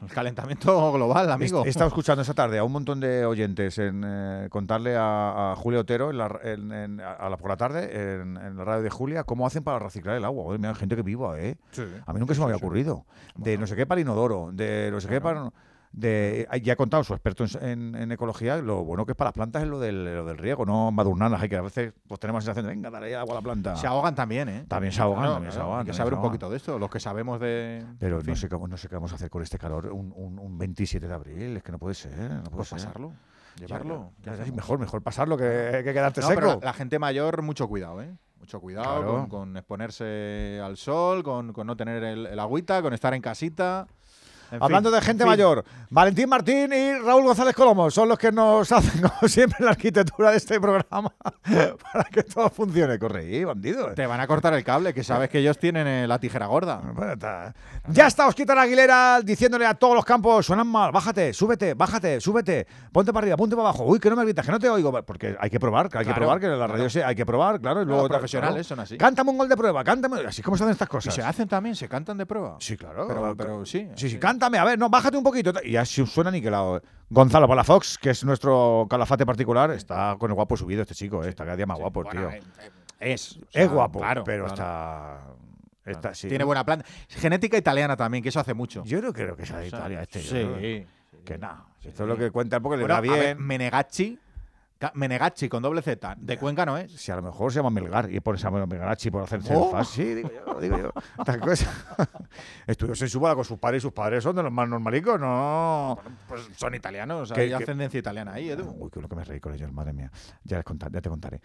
El 0.00 0.08
calentamiento 0.08 0.90
global, 0.92 1.30
amigo. 1.30 1.65
He 1.66 1.70
estado 1.70 1.88
escuchando 1.88 2.22
esta 2.22 2.32
tarde 2.34 2.58
a 2.58 2.64
un 2.64 2.70
montón 2.70 3.00
de 3.00 3.26
oyentes 3.26 3.78
en 3.78 4.04
eh, 4.06 4.46
contarle 4.50 4.94
a, 4.96 5.52
a 5.52 5.56
Julio 5.56 5.80
Otero 5.80 6.10
en 6.10 6.18
la, 6.18 6.38
en- 6.44 6.72
en- 6.72 7.00
a 7.00 7.28
la, 7.28 7.36
por 7.36 7.48
la 7.50 7.56
tarde 7.56 7.90
en, 8.20 8.36
en 8.36 8.56
la 8.56 8.64
radio 8.64 8.82
de 8.82 8.90
Julia 8.90 9.24
cómo 9.24 9.46
hacen 9.46 9.64
para 9.64 9.78
reciclar 9.80 10.16
el 10.16 10.24
agua. 10.24 10.44
Joder, 10.44 10.60
mira, 10.60 10.74
gente 10.76 10.94
que 10.94 11.02
viva, 11.02 11.38
¿eh? 11.40 11.56
Sí. 11.72 11.82
A 12.06 12.12
mí 12.12 12.20
nunca 12.20 12.34
se 12.34 12.40
me 12.40 12.44
había 12.44 12.56
ocurrido. 12.56 13.04
De 13.34 13.58
no 13.58 13.66
sé 13.66 13.74
qué 13.74 13.84
para 13.84 14.00
inodoro, 14.00 14.50
de 14.52 14.90
no 14.92 15.00
sé 15.00 15.08
qué 15.08 15.20
para... 15.20 15.50
De, 15.98 16.46
ya 16.62 16.74
ha 16.74 16.76
contado 16.76 17.02
su 17.04 17.14
experto 17.14 17.44
en, 17.44 17.64
en- 17.64 17.94
en 17.94 18.12
ecología 18.12 18.58
lo 18.58 18.84
bueno 18.84 19.06
que 19.06 19.12
es 19.12 19.16
para 19.16 19.28
las 19.28 19.32
plantas 19.34 19.62
es 19.62 19.68
lo 19.68 19.80
del, 19.80 20.04
lo 20.04 20.26
del 20.26 20.36
riego, 20.36 20.66
no 20.66 20.90
madurnanas. 20.92 21.40
Hay 21.40 21.48
que 21.48 21.56
a 21.56 21.62
veces 21.62 21.94
pues 22.06 22.20
tenemos 22.20 22.44
la 22.44 22.52
sensación 22.52 22.66
de 22.66 22.74
venga, 22.74 22.90
dale 22.90 23.16
agua 23.16 23.32
a 23.32 23.34
la 23.36 23.40
planta. 23.42 23.76
Se 23.76 23.86
ahogan 23.86 24.14
también, 24.14 24.46
¿eh? 24.50 24.64
También 24.68 24.92
se 24.92 25.00
ahogan, 25.00 25.20
Claro, 25.20 25.32
también 25.36 25.52
se 25.52 25.58
ahogan. 25.60 25.80
Hay 25.80 25.86
que 25.86 25.94
saber 25.94 26.12
un 26.12 26.20
poquito 26.20 26.50
de 26.50 26.58
esto, 26.58 26.78
los 26.78 26.90
que 26.90 27.00
sabemos 27.00 27.40
de. 27.40 27.82
Pero 27.98 28.22
no 28.22 28.36
sé, 28.36 28.46
cómo, 28.50 28.68
no 28.68 28.76
sé 28.76 28.88
qué 28.90 28.94
vamos 28.96 29.10
a 29.12 29.14
hacer 29.14 29.30
con 29.30 29.42
este 29.42 29.56
calor 29.58 29.86
un, 29.86 30.12
un, 30.14 30.38
un 30.38 30.58
27 30.58 31.08
de 31.08 31.14
abril. 31.14 31.56
Es 31.56 31.62
que 31.62 31.72
no 31.72 31.78
puede 31.78 31.94
ser. 31.94 32.12
No 32.30 32.42
puede 32.42 32.56
Pues 32.56 32.68
ser. 32.68 32.78
pasarlo, 32.78 33.12
llevarlo. 33.58 34.12
mejor, 34.54 34.78
mejor 34.78 35.02
pasarlo 35.02 35.38
que, 35.38 35.80
que 35.82 35.94
quedarte 35.94 36.20
No, 36.20 36.26
seco. 36.28 36.40
pero 36.40 36.52
la, 36.60 36.66
la 36.66 36.72
gente 36.74 36.98
mayor, 36.98 37.40
mucho 37.40 37.66
cuidado, 37.68 38.02
¿eh? 38.02 38.14
Mucho 38.38 38.60
cuidado 38.60 38.98
Claro. 38.98 39.12
con, 39.12 39.28
con 39.30 39.56
exponerse 39.56 40.60
al 40.62 40.76
sol, 40.76 41.22
con, 41.22 41.54
con 41.54 41.66
no 41.66 41.74
tener 41.74 42.04
el, 42.04 42.26
el 42.26 42.38
agüita, 42.38 42.82
con 42.82 42.92
estar 42.92 43.14
en 43.14 43.22
casita. 43.22 43.86
En 44.50 44.62
Hablando 44.62 44.90
fin, 44.90 44.94
de 44.94 44.98
en 44.98 45.04
gente 45.04 45.24
fin. 45.24 45.30
mayor, 45.30 45.64
Valentín 45.90 46.28
Martín 46.28 46.72
y 46.72 46.98
Raúl 46.98 47.24
González 47.24 47.54
Colomo 47.54 47.90
son 47.90 48.08
los 48.08 48.18
que 48.18 48.30
nos 48.32 48.70
hacen, 48.72 49.02
como 49.02 49.28
siempre, 49.28 49.64
la 49.64 49.70
arquitectura 49.70 50.30
de 50.30 50.36
este 50.36 50.60
programa 50.60 51.12
para 51.92 52.04
que 52.10 52.22
todo 52.22 52.48
funcione. 52.50 52.98
Corre 52.98 53.20
ahí, 53.20 53.44
bandido. 53.44 53.92
Te 53.94 54.06
van 54.06 54.20
a 54.20 54.26
cortar 54.26 54.54
el 54.54 54.64
cable, 54.64 54.92
que 54.94 55.02
sabes 55.04 55.28
que 55.28 55.38
ellos 55.38 55.58
tienen 55.58 55.86
eh, 55.86 56.06
la 56.06 56.18
tijera 56.18 56.46
gorda. 56.46 56.80
Bueno, 56.94 57.12
está. 57.12 57.54
Ya 57.88 58.06
está 58.06 58.26
Osquita 58.26 58.60
Aguilera 58.60 59.20
diciéndole 59.22 59.66
a 59.66 59.74
todos 59.74 59.94
los 59.94 60.04
campos, 60.04 60.46
suenan 60.46 60.66
mal, 60.66 60.92
bájate, 60.92 61.32
súbete, 61.32 61.74
bájate, 61.74 62.20
súbete, 62.20 62.66
ponte 62.92 63.12
para 63.12 63.24
arriba, 63.24 63.36
ponte 63.36 63.54
para 63.56 63.68
abajo. 63.68 63.84
Uy, 63.84 63.98
que 63.98 64.10
no 64.10 64.16
me 64.16 64.24
gritas, 64.24 64.44
que 64.46 64.52
no 64.52 64.58
te 64.58 64.68
oigo. 64.68 64.92
Porque 65.04 65.36
hay 65.38 65.50
que 65.50 65.60
probar, 65.60 65.88
que 65.88 65.98
hay 65.98 66.04
que 66.06 66.14
probar, 66.14 66.40
que 66.40 66.46
en 66.46 66.52
la 66.52 66.58
claro. 66.58 66.72
radio 66.74 66.90
se, 66.90 67.04
hay 67.04 67.14
que 67.14 67.26
probar, 67.26 67.60
claro. 67.60 67.82
Y 67.82 67.84
luego, 67.84 68.08
profesionales 68.08 68.66
claro. 68.66 68.76
son 68.76 68.80
así. 68.80 68.96
Cántame 68.98 69.30
un 69.30 69.38
gol 69.38 69.48
de 69.48 69.56
prueba, 69.56 69.84
cántame. 69.84 70.20
Así 70.26 70.42
como 70.42 70.56
se 70.56 70.64
hacen 70.64 70.72
estas 70.72 70.88
Y 70.88 70.90
cosas. 70.90 71.14
se 71.14 71.22
hacen 71.22 71.48
también, 71.48 71.76
se 71.76 71.88
cantan 71.88 72.16
de 72.18 72.26
prueba. 72.26 72.56
Sí, 72.60 72.76
claro. 72.76 73.06
Pero, 73.08 73.34
pero 73.36 73.66
sí. 73.66 73.88
Sí, 73.94 74.10
sí, 74.10 74.18
cántame, 74.36 74.58
a 74.58 74.64
ver, 74.64 74.78
no, 74.78 74.90
bájate 74.90 75.16
un 75.16 75.24
poquito. 75.24 75.52
Y 75.64 75.72
ya 75.72 75.84
si 75.84 76.04
suena 76.06 76.30
niquelado. 76.30 76.82
Gonzalo 77.08 77.48
Palafox, 77.48 77.98
que 77.98 78.10
es 78.10 78.24
nuestro 78.24 78.86
calafate 78.90 79.24
particular, 79.24 79.70
está 79.70 80.16
con 80.18 80.30
el 80.30 80.34
guapo 80.34 80.56
subido 80.56 80.82
este 80.82 80.94
chico, 80.94 81.24
eh, 81.24 81.30
está 81.30 81.44
cada 81.44 81.56
día 81.56 81.66
más 81.66 81.78
guapo, 81.78 82.02
el 82.02 82.08
tío. 82.10 82.30
eh, 82.30 82.40
eh, 83.00 83.12
es. 83.14 83.36
o 83.36 83.40
es 83.52 83.70
guapo, 83.70 84.00
claro, 84.00 84.24
pero 84.24 84.44
claro. 84.46 84.54
está, 84.54 85.90
está 85.90 86.14
sí. 86.14 86.28
Tiene 86.28 86.44
buena 86.44 86.64
planta. 86.64 86.84
Genética 87.08 87.56
italiana 87.56 87.96
también, 87.96 88.22
que 88.22 88.28
eso 88.28 88.40
hace 88.40 88.54
mucho. 88.54 88.82
Yo 88.84 89.00
no 89.00 89.12
creo 89.12 89.36
que 89.36 89.46
sea 89.46 89.58
de 89.58 89.68
Italia 89.68 90.02
este. 90.02 90.20
yo 90.22 90.28
sí, 90.28 90.34
creo 90.34 90.58
sí. 90.58 90.86
Que 91.24 91.38
nada. 91.38 91.64
Esto 91.82 92.02
es 92.02 92.08
lo 92.08 92.16
que 92.16 92.30
cuentan 92.30 92.62
porque 92.62 92.80
Bueno, 92.80 92.88
le 92.88 92.94
da 92.94 93.00
bien. 93.00 93.14
ver, 93.18 93.38
Menegacci, 93.38 94.18
Menegacci 94.94 95.48
con 95.48 95.62
doble 95.62 95.80
Z, 95.82 96.16
de 96.18 96.36
Cuenca 96.38 96.66
no 96.66 96.76
es. 96.76 96.92
Si 96.92 97.10
a 97.10 97.16
lo 97.16 97.22
mejor 97.22 97.50
se 97.50 97.58
llama 97.60 97.70
Melgar 97.70 98.12
y 98.12 98.20
pones 98.20 98.44
a 98.44 98.50
Melgarachi 98.50 99.10
por 99.10 99.22
hacerse 99.22 99.54
Oh. 99.54 99.66
el 99.66 99.70
fast. 99.72 99.92
Sí, 99.94 100.14
digo 100.14 100.30
yo, 100.46 100.60
digo 100.60 100.78
yo. 100.78 100.92
Estas 101.18 101.38
cosas. 101.38 101.68
Estudios 102.66 103.00
en 103.02 103.08
Suba 103.08 103.34
con 103.34 103.44
sus 103.44 103.58
padres 103.58 103.80
y 103.80 103.82
sus 103.82 103.92
padres 103.92 104.22
son 104.22 104.36
de 104.36 104.42
los 104.42 104.52
más 104.52 104.68
normalicos, 104.68 105.18
no. 105.20 105.98
Pues 106.28 106.42
son 106.56 106.74
italianos, 106.74 107.32
Que- 107.32 107.40
hay 107.42 107.48
que- 107.48 107.54
ascendencia 107.54 107.98
italiana 107.98 108.34
ahí, 108.34 108.50
Edu. 108.50 108.74
Uy, 108.78 108.90
qué 108.92 109.00
lo 109.00 109.08
que 109.08 109.16
me 109.16 109.24
reí 109.24 109.40
con 109.40 109.54
ellos, 109.54 109.72
madre 109.72 109.92
mía. 109.94 110.10
Ya, 110.44 110.56
les 110.56 110.64
conta- 110.64 110.90
ya 110.92 111.00
te 111.00 111.08
contaré. 111.08 111.40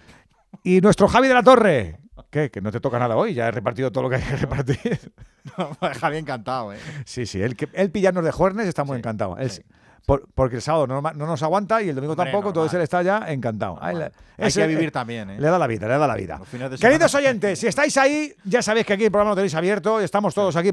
Y 0.64 0.82
nuestro 0.82 1.08
Javi 1.08 1.30
de 1.30 1.34
la 1.34 1.44
Torre. 1.44 2.00
¿Qué? 2.30 2.52
Que 2.52 2.60
no 2.62 2.72
te 2.72 2.80
toca 2.82 3.00
nada 3.00 3.16
hoy, 3.16 3.34
ya 3.34 3.48
he 3.48 3.52
repartido 3.52 3.92
todo 3.92 4.04
lo 4.04 4.10
que 4.10 4.18
hay 4.18 4.22
que 4.24 4.36
repartir. 4.36 5.14
Javi 6.02 6.18
encantado, 6.18 6.74
¿eh? 6.74 6.78
Sí, 7.06 7.26
sí, 7.26 7.42
él, 7.42 7.56
que- 7.56 7.70
él 7.74 7.90
pillarnos 7.92 8.24
de 8.26 8.32
Juernes 8.32 8.68
está 8.68 8.84
muy 8.84 8.98
encantado. 8.98 9.38
Sí. 9.48 9.62
Por- 10.06 10.28
porque 10.34 10.56
el 10.58 10.62
sábado 10.64 10.88
no, 10.88 11.02
no 11.02 11.14
nos 11.28 11.44
aguanta 11.44 11.82
y 11.82 11.90
el 11.90 11.96
domingo 11.96 12.14
Hombre, 12.14 12.26
tampoco, 12.26 12.46
normal. 12.50 12.62
entonces 12.64 12.78
él 12.78 12.82
está 12.82 13.04
ya 13.04 13.32
encantado. 13.32 13.78
Hay 13.82 13.98
ese- 14.38 14.62
que 14.62 14.68
vivir 14.68 14.92
también, 14.92 15.30
¿eh? 15.30 15.40
Le 15.40 15.48
da 15.48 15.60
la 15.60 15.68
vida, 15.68 15.88
le 15.88 15.98
da 15.98 16.08
la 16.08 16.16
vida. 16.16 16.42
Queridos 16.80 17.14
oyentes, 17.14 17.60
si 17.60 17.68
estáis 17.68 17.96
ahí, 17.98 18.34
ya 18.44 18.62
sabéis 18.62 18.86
que 18.88 18.94
aquí 18.94 19.06
el 19.06 19.12
programa 19.12 19.32
lo 19.32 19.36
tenéis 19.36 19.54
abierto. 19.56 20.00
Estamos 20.00 20.34
todos 20.34 20.56
aquí 20.56 20.72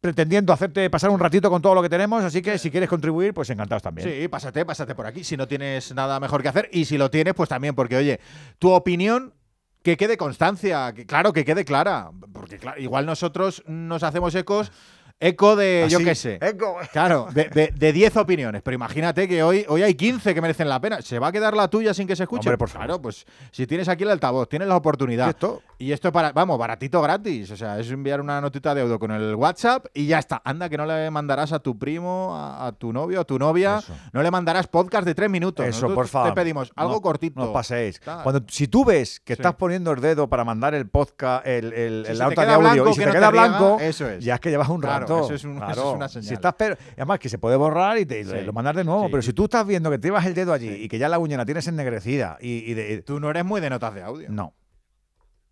pretendiendo 0.00 0.52
hacerte 0.52 0.88
pasar 0.90 1.10
un 1.10 1.20
ratito 1.20 1.50
con 1.50 1.62
todo 1.62 1.74
lo 1.74 1.82
que 1.82 1.88
tenemos. 1.88 2.24
Así 2.24 2.42
que 2.42 2.58
si 2.58 2.70
quieres 2.70 2.88
contribuir, 2.88 3.32
pues 3.34 3.48
encantados 3.50 3.82
también. 3.82 4.08
Sí, 4.08 4.28
pásate, 4.28 4.64
pásate 4.64 4.94
por 4.94 5.06
aquí. 5.06 5.24
Si 5.24 5.36
no 5.36 5.46
tienes 5.46 5.94
nada 5.94 6.18
mejor 6.20 6.42
que 6.42 6.48
hacer. 6.48 6.68
Y 6.72 6.84
si 6.84 6.98
lo 6.98 7.10
tienes, 7.10 7.34
pues 7.34 7.48
también, 7.48 7.74
porque, 7.74 7.96
oye, 7.96 8.20
tu 8.58 8.70
opinión. 8.70 9.34
Que 9.82 9.96
quede 9.96 10.18
constancia, 10.18 10.92
que, 10.92 11.06
claro, 11.06 11.32
que 11.32 11.42
quede 11.42 11.64
clara. 11.64 12.10
Porque 12.34 12.58
claro, 12.58 12.78
igual 12.78 13.06
nosotros 13.06 13.62
nos 13.66 14.02
hacemos 14.02 14.34
ecos, 14.34 14.70
eco 15.20 15.54
de, 15.54 15.86
yo 15.88 15.98
Así, 15.98 16.04
qué 16.04 16.14
sé. 16.14 16.38
eco. 16.40 16.76
Claro, 16.92 17.28
de- 17.32 17.44
de 17.50 17.72
de 17.76 17.92
10 17.92 18.16
opiniones. 18.16 18.62
Pero 18.62 18.74
imagínate 18.74 19.28
que 19.28 19.42
hoy, 19.42 19.64
hoy 19.68 19.82
hay 19.82 19.94
15 19.94 20.34
que 20.34 20.40
merecen 20.40 20.68
la 20.68 20.80
pena. 20.80 21.02
¿Se 21.02 21.18
va 21.18 21.28
a 21.28 21.32
quedar 21.32 21.54
la 21.54 21.68
tuya 21.68 21.92
sin 21.94 22.06
que 22.06 22.16
se 22.16 22.22
escuche? 22.24 22.48
Hombre, 22.48 22.58
por 22.58 22.68
favor. 22.68 22.86
Claro, 22.86 23.02
pues 23.02 23.26
si 23.52 23.66
tienes 23.66 23.88
aquí 23.88 24.02
el 24.02 24.10
altavoz, 24.10 24.48
tienes 24.48 24.66
la 24.66 24.76
oportunidad. 24.76 25.26
¿Y 25.26 25.30
esto? 25.30 25.62
Y 25.82 25.92
esto 25.92 26.12
para, 26.12 26.30
vamos, 26.32 26.58
baratito 26.58 27.00
gratis. 27.00 27.50
O 27.52 27.56
sea, 27.56 27.78
es 27.80 27.90
enviar 27.90 28.20
una 28.20 28.38
notita 28.38 28.74
de 28.74 28.82
audio 28.82 28.98
con 28.98 29.12
el 29.12 29.34
WhatsApp 29.34 29.86
y 29.94 30.06
ya 30.06 30.18
está. 30.18 30.42
Anda, 30.44 30.68
que 30.68 30.76
no 30.76 30.84
le 30.84 31.10
mandarás 31.10 31.54
a 31.54 31.58
tu 31.60 31.78
primo, 31.78 32.36
a, 32.36 32.66
a 32.66 32.72
tu 32.72 32.92
novio, 32.92 33.20
a 33.20 33.24
tu 33.24 33.38
novia. 33.38 33.78
Eso. 33.78 33.94
No 34.12 34.22
le 34.22 34.30
mandarás 34.30 34.66
podcast 34.66 35.06
de 35.06 35.14
tres 35.14 35.30
minutos. 35.30 35.64
Eso, 35.64 35.76
Nosotros 35.88 35.94
por 35.94 36.08
favor. 36.08 36.28
Te 36.28 36.34
pedimos 36.34 36.70
algo 36.76 36.92
No- 36.96 37.00
cortito. 37.00 37.40
No 37.40 37.50
paséis. 37.54 37.98
Tal. 37.98 38.22
Cuando, 38.22 38.42
si 38.48 38.68
tú 38.68 38.84
ves 38.84 39.20
que 39.20 39.34
Sí. 39.36 39.40
estás 39.40 39.54
poniendo 39.54 39.90
el 39.92 40.02
dedo 40.02 40.28
para 40.28 40.44
mandar 40.44 40.74
el 40.74 40.86
podcast, 40.86 41.46
el, 41.46 41.72
el, 41.72 42.06
Si 42.14 42.20
auto 42.20 42.40
de 42.42 42.52
audio, 42.52 42.90
y 42.90 42.92
se 42.92 43.00
que 43.00 43.06
te 43.06 43.06
no 43.06 43.12
queda 43.14 43.26
te 43.28 43.32
riega, 43.32 43.48
blanco, 43.58 43.78
eso 43.80 44.06
es. 44.10 44.22
ya 44.22 44.34
es 44.34 44.40
que 44.40 44.50
llevas 44.50 44.68
un 44.68 44.82
Claro, 44.82 45.00
rato. 45.00 45.24
eso 45.24 45.34
es 45.34 45.44
un- 45.44 45.56
eso 45.56 45.66
es 45.66 45.72
Claro. 45.76 45.92
una 45.92 46.08
Si 46.08 46.14
señal. 46.20 46.34
estás 46.34 46.54
pero, 46.58 46.76
además 46.98 47.18
que 47.18 47.30
se 47.30 47.38
puede 47.38 47.56
borrar 47.56 47.96
y 47.96 48.04
te 48.04 48.20
y 48.20 48.24
lo 48.44 48.52
mandas 48.52 48.76
de 48.76 48.84
nuevo, 48.84 49.04
Sí. 49.04 49.08
pero 49.12 49.22
si 49.22 49.32
tú 49.32 49.44
estás 49.44 49.66
viendo 49.66 49.90
que 49.90 49.98
te 49.98 50.08
llevas 50.08 50.26
el 50.26 50.34
dedo 50.34 50.52
allí 50.52 50.68
y 50.68 50.88
que 50.88 50.98
ya 50.98 51.08
la 51.08 51.18
uña 51.18 51.38
la 51.38 51.46
tienes 51.46 51.66
ennegrecida 51.68 52.36
y, 52.38 52.70
y 52.70 52.74
de- 52.74 53.00
Tú 53.00 53.18
no 53.18 53.30
eres 53.30 53.46
muy 53.46 53.62
de 53.62 53.70
notas 53.70 53.94
de 53.94 54.02
audio. 54.02 54.28
no. 54.30 54.52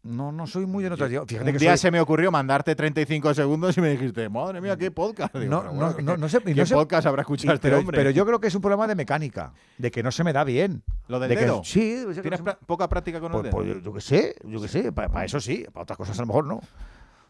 No, 0.05 0.31
no 0.33 0.47
soy 0.47 0.64
muy 0.64 0.85
de. 0.85 0.90
Yo- 0.97 1.26
Fíjate 1.26 1.50
Un 1.50 1.52
que 1.52 1.59
día 1.59 1.73
soy- 1.73 1.78
se 1.78 1.90
me 1.90 2.00
ocurrió 2.00 2.31
mandarte 2.31 2.75
35 2.75 3.35
segundos 3.35 3.76
y 3.76 3.81
me 3.81 3.90
dijiste, 3.90 4.28
madre 4.28 4.61
mía, 4.61 4.76
qué 4.76 4.90
podcast. 4.90 5.35
Digo, 5.35 5.50
No, 5.50 5.62
no, 5.64 5.73
bueno, 5.73 5.90
no, 5.90 5.97
¿qué- 6.14 6.19
no 6.19 6.28
sé, 6.28 6.40
¿Qué 6.40 6.55
no 6.55 6.67
sé- 6.67 6.75
podcast 6.75 7.07
habrá 7.07 7.23
escuchado 7.23 7.52
y- 7.52 7.57
este 7.57 7.69
pero, 7.69 7.81
hombre? 7.81 7.97
pero 7.99 8.11
yo 8.11 8.25
creo 8.25 8.40
que 8.40 8.47
es 8.47 8.55
un 8.55 8.61
problema 8.62 8.87
de 8.87 8.95
mecánica, 8.95 9.52
de 9.76 9.90
que 9.90 10.02
no 10.02 10.11
se 10.12 10.23
me 10.25 10.33
da 10.33 10.45
bien. 10.45 10.83
¿Lo 11.09 11.19
del 11.19 11.31
de 11.31 11.37
que- 11.37 11.43
dedo? 11.43 11.62
sí, 11.64 11.81
de 11.97 12.07
que 12.07 12.14
no 12.17 12.23
¿Tienes 12.23 12.43
me- 12.43 12.55
poca 12.67 12.88
práctica 12.88 13.19
con 13.21 13.33
el 13.35 13.40
Pues, 13.40 13.45
dedo? 13.45 13.57
pues 13.57 13.69
yo, 13.69 13.78
yo 13.81 13.93
qué 13.93 14.00
sé, 14.00 14.37
yo 14.45 14.61
qué 14.62 14.69
sé, 14.69 14.93
para, 14.93 15.25
eso 15.25 15.40
sí, 15.40 15.67
para 15.73 15.83
otras 15.83 15.97
cosas 15.99 16.17
a 16.19 16.23
lo 16.23 16.26
mejor 16.28 16.45
no. 16.47 16.61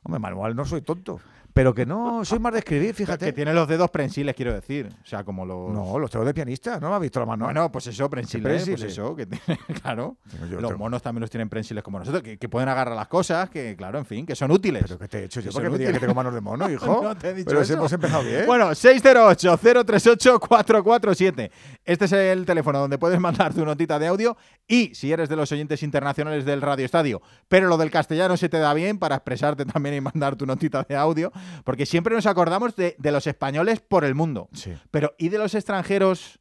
Hombre, 0.05 0.21
manual 0.21 0.55
no 0.55 0.65
soy 0.65 0.83
tonto, 0.83 1.21
pero 1.59 1.75
que 1.75 1.85
no 1.85 2.25
soy 2.25 2.39
más 2.39 2.53
de 2.53 2.61
escribir, 2.61 2.95
fíjate. 2.95 3.27
Que 3.27 3.33
tiene 3.33 3.53
los 3.53 3.67
dedos 3.67 3.91
prensiles, 3.91 4.33
quiero 4.37 4.55
decir. 4.55 4.89
O 5.03 5.05
sea, 5.05 5.25
como 5.25 5.45
los... 5.45 5.73
No, 5.73 5.99
los 5.99 6.09
tengo 6.09 6.25
de 6.25 6.33
pianista, 6.33 6.79
¿no 6.79 6.89
me 6.89 6.95
has 6.95 7.01
visto 7.01 7.19
la 7.19 7.27
mano? 7.27 7.47
Bueno, 7.47 7.73
pues 7.73 7.89
eso, 7.89 8.09
prensiles, 8.09 8.45
prensiles. 8.45 8.81
pues 8.81 8.93
eso, 8.93 9.17
que 9.17 9.27
tiene- 9.27 9.59
claro. 9.83 10.19
Los 10.49 10.63
tengo- 10.69 10.79
monos 10.79 11.03
también 11.03 11.23
los 11.23 11.31
tienen 11.31 11.49
prensiles 11.49 11.83
como 11.83 11.99
nosotros, 11.99 12.23
que, 12.23 12.39
que 12.39 12.49
pueden 12.49 12.69
agarrar 12.69 12.95
las 12.95 13.09
cosas, 13.09 13.51
que 13.51 13.75
claro, 13.75 13.99
en 13.99 14.07
fin, 14.07 14.25
que 14.25 14.37
son 14.37 14.53
útiles. 14.53 14.85
¿Pero 14.87 15.01
qué 15.01 15.09
te 15.09 15.19
he 15.19 15.25
hecho 15.25 15.41
yo? 15.41 15.51
Que 15.51 15.55
¿Por 15.55 15.63
qué 15.63 15.67
son 15.67 15.73
me 15.73 15.79
digas 15.79 15.95
que 15.95 15.99
tengo 15.99 16.15
manos 16.15 16.33
de 16.33 16.41
mono, 16.41 16.71
hijo? 16.71 17.01
No 17.03 17.17
te 17.17 17.31
he 17.31 17.35
dicho 17.35 17.49
Pero 17.49 17.63
eso. 17.63 17.75
hemos 17.75 17.93
empezado 17.93 18.23
bien. 18.23 18.47
Bueno, 18.47 18.71
608-038-447. 18.71 21.51
Este 21.85 22.05
es 22.05 22.13
el 22.13 22.47
teléfono 22.47 22.79
donde 22.79 22.99
puedes 22.99 23.19
mandar 23.19 23.53
tu 23.53 23.65
notita 23.65 23.99
de 23.99 24.07
audio. 24.07 24.37
Y 24.69 24.95
si 24.95 25.11
eres 25.13 25.29
de 25.29 25.35
los 25.37 25.51
oyentes 25.51 25.83
internacionales 25.83 26.45
del 26.45 26.61
Radio 26.63 26.85
Estadio, 26.85 27.21
pero 27.49 27.67
lo 27.69 27.77
del 27.79 27.91
castellano 27.91 28.37
se 28.37 28.49
te 28.49 28.59
da 28.59 28.73
bien 28.75 28.99
para 28.99 29.17
expresarte 29.17 29.65
también 29.65 29.97
y 29.97 30.01
mandar 30.01 30.37
tu 30.37 30.47
notita 30.47 30.85
de 30.89 30.95
audio, 30.95 31.33
porque 31.65 31.87
siempre 31.87 32.15
nos 32.15 32.27
acordamos 32.27 32.75
de, 32.77 32.97
de 32.99 33.13
los 33.13 33.27
españoles 33.27 33.81
por 33.81 34.05
el 34.05 34.15
mundo. 34.15 34.49
sí. 34.53 34.73
Pero 34.91 35.15
¿y 35.19 35.29
de 35.29 35.39
los 35.39 35.55
extranjeros 35.55 36.39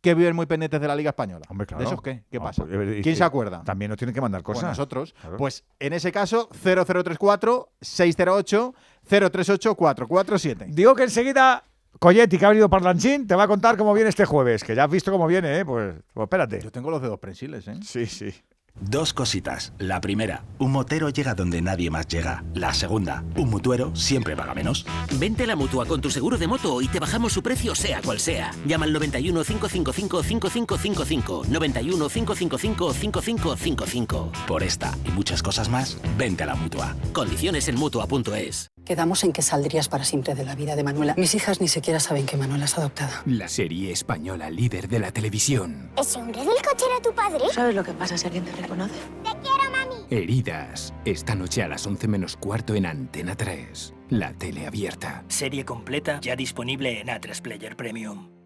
que 0.00 0.14
viven 0.14 0.36
muy 0.36 0.46
pendientes 0.46 0.80
de 0.80 0.86
la 0.88 0.94
Liga 0.94 1.10
Española? 1.10 1.44
Hombre, 1.48 1.66
claro. 1.66 1.80
¿De 1.82 1.86
esos 1.90 2.00
qué? 2.02 2.22
¿Qué 2.30 2.36
Ah, 2.38 2.42
pasa? 2.42 2.64
pues, 2.64 2.74
eh, 2.74 3.00
¿Quién 3.02 3.14
y- 3.14 3.16
se 3.16 3.24
acuerda? 3.24 3.64
También 3.64 3.88
nos 3.90 3.98
tienen 3.98 4.14
que 4.14 4.20
mandar 4.20 4.42
Pues 4.42 4.56
cosas. 4.58 4.70
nosotros. 4.70 5.12
Claro. 5.20 5.36
Pues 5.36 5.64
en 5.80 5.92
ese 5.92 6.12
caso, 6.12 6.48
0034 6.62 7.72
608 7.80 8.74
038 9.08 9.74
447. 9.74 10.66
Digo 10.68 10.94
que 10.94 11.02
enseguida 11.04 11.64
Colletti, 11.98 12.38
que 12.38 12.46
ha 12.46 12.50
venido 12.50 12.68
Parlanchín, 12.70 13.26
te 13.26 13.34
va 13.34 13.42
a 13.44 13.48
contar 13.48 13.76
cómo 13.76 13.92
viene 13.92 14.08
este 14.10 14.24
jueves, 14.24 14.62
que 14.62 14.74
ya 14.76 14.84
has 14.84 14.90
visto 14.90 15.10
cómo 15.10 15.26
viene, 15.26 15.58
¿eh? 15.58 15.64
Pues, 15.64 15.96
pues 16.14 16.24
espérate. 16.26 16.60
Yo 16.60 16.70
tengo 16.70 16.90
los 16.92 17.02
dedos 17.02 17.18
prensiles, 17.18 17.66
¿eh? 17.66 17.74
Sí, 17.82 18.06
sí. 18.06 18.32
Dos 18.80 19.12
cositas. 19.12 19.72
La 19.78 20.00
primera, 20.00 20.44
un 20.58 20.72
motero 20.72 21.08
llega 21.08 21.34
donde 21.34 21.60
nadie 21.60 21.90
más 21.90 22.06
llega. 22.06 22.44
La 22.54 22.72
segunda, 22.72 23.24
un 23.36 23.50
mutuero 23.50 23.94
siempre 23.94 24.36
paga 24.36 24.54
menos. 24.54 24.86
Vente 25.18 25.44
a 25.44 25.46
la 25.46 25.56
mutua 25.56 25.86
con 25.86 26.00
tu 26.00 26.10
seguro 26.10 26.38
de 26.38 26.46
moto 26.46 26.80
y 26.80 26.88
te 26.88 27.00
bajamos 27.00 27.32
su 27.32 27.42
precio, 27.42 27.74
sea 27.74 28.00
cual 28.02 28.20
sea. 28.20 28.52
Llama 28.66 28.84
al 28.86 28.92
91 28.92 29.42
555 29.44 30.22
5555. 30.22 31.42
91 31.48 32.08
555 32.08 32.92
5555. 32.94 34.32
Por 34.46 34.62
esta 34.62 34.96
y 35.04 35.10
muchas 35.10 35.42
cosas 35.42 35.68
más, 35.68 35.96
vente 36.16 36.44
a 36.44 36.46
la 36.46 36.54
mutua. 36.54 36.96
Condiciones 37.12 37.68
en 37.68 37.76
mutua.es. 37.76 38.70
Quedamos 38.84 39.22
en 39.22 39.34
que 39.34 39.42
saldrías 39.42 39.86
para 39.88 40.04
siempre 40.04 40.34
de 40.34 40.46
la 40.46 40.54
vida 40.54 40.74
de 40.74 40.82
Manuela. 40.82 41.14
Mis 41.18 41.34
hijas 41.34 41.60
ni 41.60 41.68
siquiera 41.68 42.00
saben 42.00 42.24
que 42.24 42.38
Manuela 42.38 42.64
es 42.64 42.78
adoptada. 42.78 43.22
La 43.26 43.46
serie 43.48 43.92
española 43.92 44.48
líder 44.48 44.88
de 44.88 44.98
la 44.98 45.12
televisión. 45.12 45.90
¿Ese 45.98 46.18
hombre 46.18 46.40
del 46.40 46.48
coche 46.48 46.86
era 46.90 47.02
tu 47.02 47.14
padre? 47.14 47.44
¿Sabes 47.52 47.74
lo 47.74 47.84
que 47.84 47.92
pasa 47.92 48.16
si 48.16 48.24
alguien 48.26 48.44
te 48.46 48.52
¡Te 48.68 49.30
quiero, 49.40 49.70
mami! 49.70 50.04
Heridas. 50.10 50.92
Esta 51.04 51.34
noche 51.34 51.62
a 51.62 51.68
las 51.68 51.86
11 51.86 52.06
menos 52.08 52.36
cuarto 52.36 52.74
en 52.74 52.86
Antena 52.86 53.34
3. 53.34 53.94
La 54.10 54.32
tele 54.34 54.66
abierta. 54.66 55.24
Serie 55.28 55.64
completa 55.64 56.20
ya 56.20 56.36
disponible 56.36 57.00
en 57.00 57.08
A3 57.08 57.40
Player 57.40 57.76
Premium. 57.76 58.37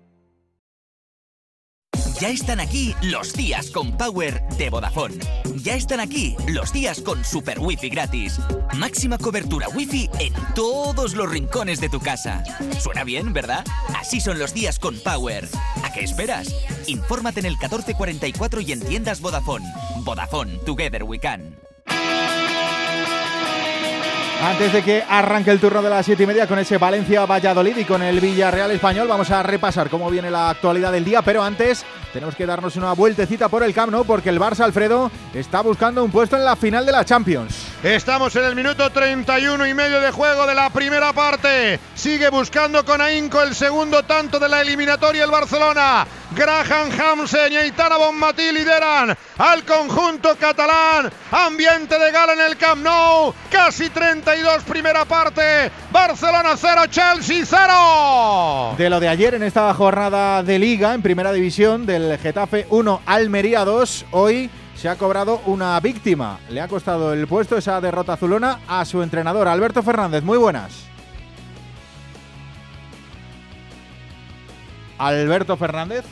Ya 2.22 2.28
están 2.28 2.60
aquí 2.60 2.94
los 3.02 3.32
días 3.32 3.72
con 3.72 3.96
Power 3.96 4.40
de 4.56 4.70
Vodafone. 4.70 5.16
Ya 5.56 5.74
están 5.74 5.98
aquí 5.98 6.36
los 6.46 6.72
días 6.72 7.00
con 7.00 7.24
Super 7.24 7.58
Wi-Fi 7.58 7.88
gratis. 7.88 8.38
Máxima 8.74 9.18
cobertura 9.18 9.66
Wi-Fi 9.68 10.08
en 10.20 10.32
todos 10.54 11.16
los 11.16 11.28
rincones 11.28 11.80
de 11.80 11.88
tu 11.88 11.98
casa. 11.98 12.44
Suena 12.78 13.02
bien, 13.02 13.32
¿verdad? 13.32 13.64
Así 13.98 14.20
son 14.20 14.38
los 14.38 14.54
días 14.54 14.78
con 14.78 15.00
Power. 15.00 15.48
¿A 15.82 15.92
qué 15.92 16.04
esperas? 16.04 16.54
Infórmate 16.86 17.40
en 17.40 17.46
el 17.46 17.54
1444 17.54 18.60
y 18.60 18.70
en 18.70 18.80
tiendas 18.82 19.20
Vodafone. 19.20 19.66
Vodafone, 20.04 20.58
Together 20.58 21.02
We 21.02 21.18
Can. 21.18 21.56
Antes 24.44 24.72
de 24.72 24.82
que 24.82 25.02
arranque 25.08 25.50
el 25.50 25.60
turno 25.60 25.82
de 25.82 25.90
las 25.90 26.06
siete 26.06 26.22
y 26.22 26.26
media 26.26 26.46
con 26.46 26.60
ese 26.60 26.78
Valencia-Valladolid 26.78 27.76
y 27.76 27.84
con 27.84 28.02
el 28.02 28.20
Villarreal 28.20 28.70
español, 28.70 29.08
vamos 29.08 29.30
a 29.32 29.42
repasar 29.42 29.90
cómo 29.90 30.10
viene 30.10 30.30
la 30.30 30.50
actualidad 30.50 30.90
del 30.92 31.04
día, 31.04 31.22
pero 31.22 31.42
antes 31.42 31.84
tenemos 32.12 32.36
que 32.36 32.46
darnos 32.46 32.76
una 32.76 32.92
vueltecita 32.92 33.48
por 33.48 33.62
el 33.62 33.74
Camp 33.74 33.90
Nou 33.90 34.04
porque 34.04 34.28
el 34.28 34.38
Barça 34.38 34.64
Alfredo 34.64 35.10
está 35.34 35.62
buscando 35.62 36.04
un 36.04 36.10
puesto 36.10 36.36
en 36.36 36.44
la 36.44 36.56
final 36.56 36.84
de 36.84 36.92
la 36.92 37.04
Champions. 37.04 37.66
Estamos 37.82 38.36
en 38.36 38.44
el 38.44 38.54
minuto 38.54 38.90
31 38.90 39.66
y 39.66 39.74
medio 39.74 40.00
de 40.00 40.10
juego 40.10 40.46
de 40.46 40.54
la 40.54 40.70
primera 40.70 41.12
parte. 41.12 41.80
Sigue 41.94 42.28
buscando 42.28 42.84
con 42.84 43.00
ahínco 43.00 43.42
el 43.42 43.54
segundo 43.54 44.02
tanto 44.04 44.38
de 44.38 44.48
la 44.48 44.60
eliminatoria 44.60 45.24
el 45.24 45.30
Barcelona. 45.30 46.06
Graham 46.34 46.88
Hamsen 46.98 47.52
y 47.52 47.56
Aitana 47.56 47.98
Bonmatí 47.98 48.52
lideran 48.52 49.14
al 49.38 49.64
conjunto 49.64 50.34
catalán. 50.38 51.10
Ambiente 51.30 51.98
de 51.98 52.10
gala 52.10 52.34
en 52.34 52.40
el 52.40 52.56
Camp 52.56 52.82
Nou. 52.82 53.34
Casi 53.50 53.90
32 53.90 54.62
primera 54.64 55.04
parte. 55.04 55.70
Barcelona 55.90 56.54
0, 56.56 56.82
Chelsea 56.88 57.44
0. 57.44 58.74
De 58.78 58.88
lo 58.88 59.00
de 59.00 59.08
ayer 59.08 59.34
en 59.34 59.42
esta 59.42 59.72
jornada 59.74 60.42
de 60.42 60.58
liga 60.58 60.94
en 60.94 61.02
primera 61.02 61.32
división 61.32 61.84
del 61.84 62.01
Getafe 62.20 62.66
1 62.70 63.02
Almería 63.06 63.64
2, 63.64 64.06
hoy 64.12 64.50
se 64.74 64.88
ha 64.88 64.96
cobrado 64.96 65.40
una 65.46 65.78
víctima. 65.80 66.40
Le 66.48 66.60
ha 66.60 66.68
costado 66.68 67.12
el 67.12 67.26
puesto 67.26 67.56
esa 67.56 67.80
derrota 67.80 68.14
azulona 68.14 68.60
a 68.66 68.84
su 68.84 69.02
entrenador 69.02 69.48
Alberto 69.48 69.82
Fernández. 69.82 70.22
Muy 70.22 70.38
buenas. 70.38 70.72
Alberto 74.98 75.56
Fernández. 75.56 76.04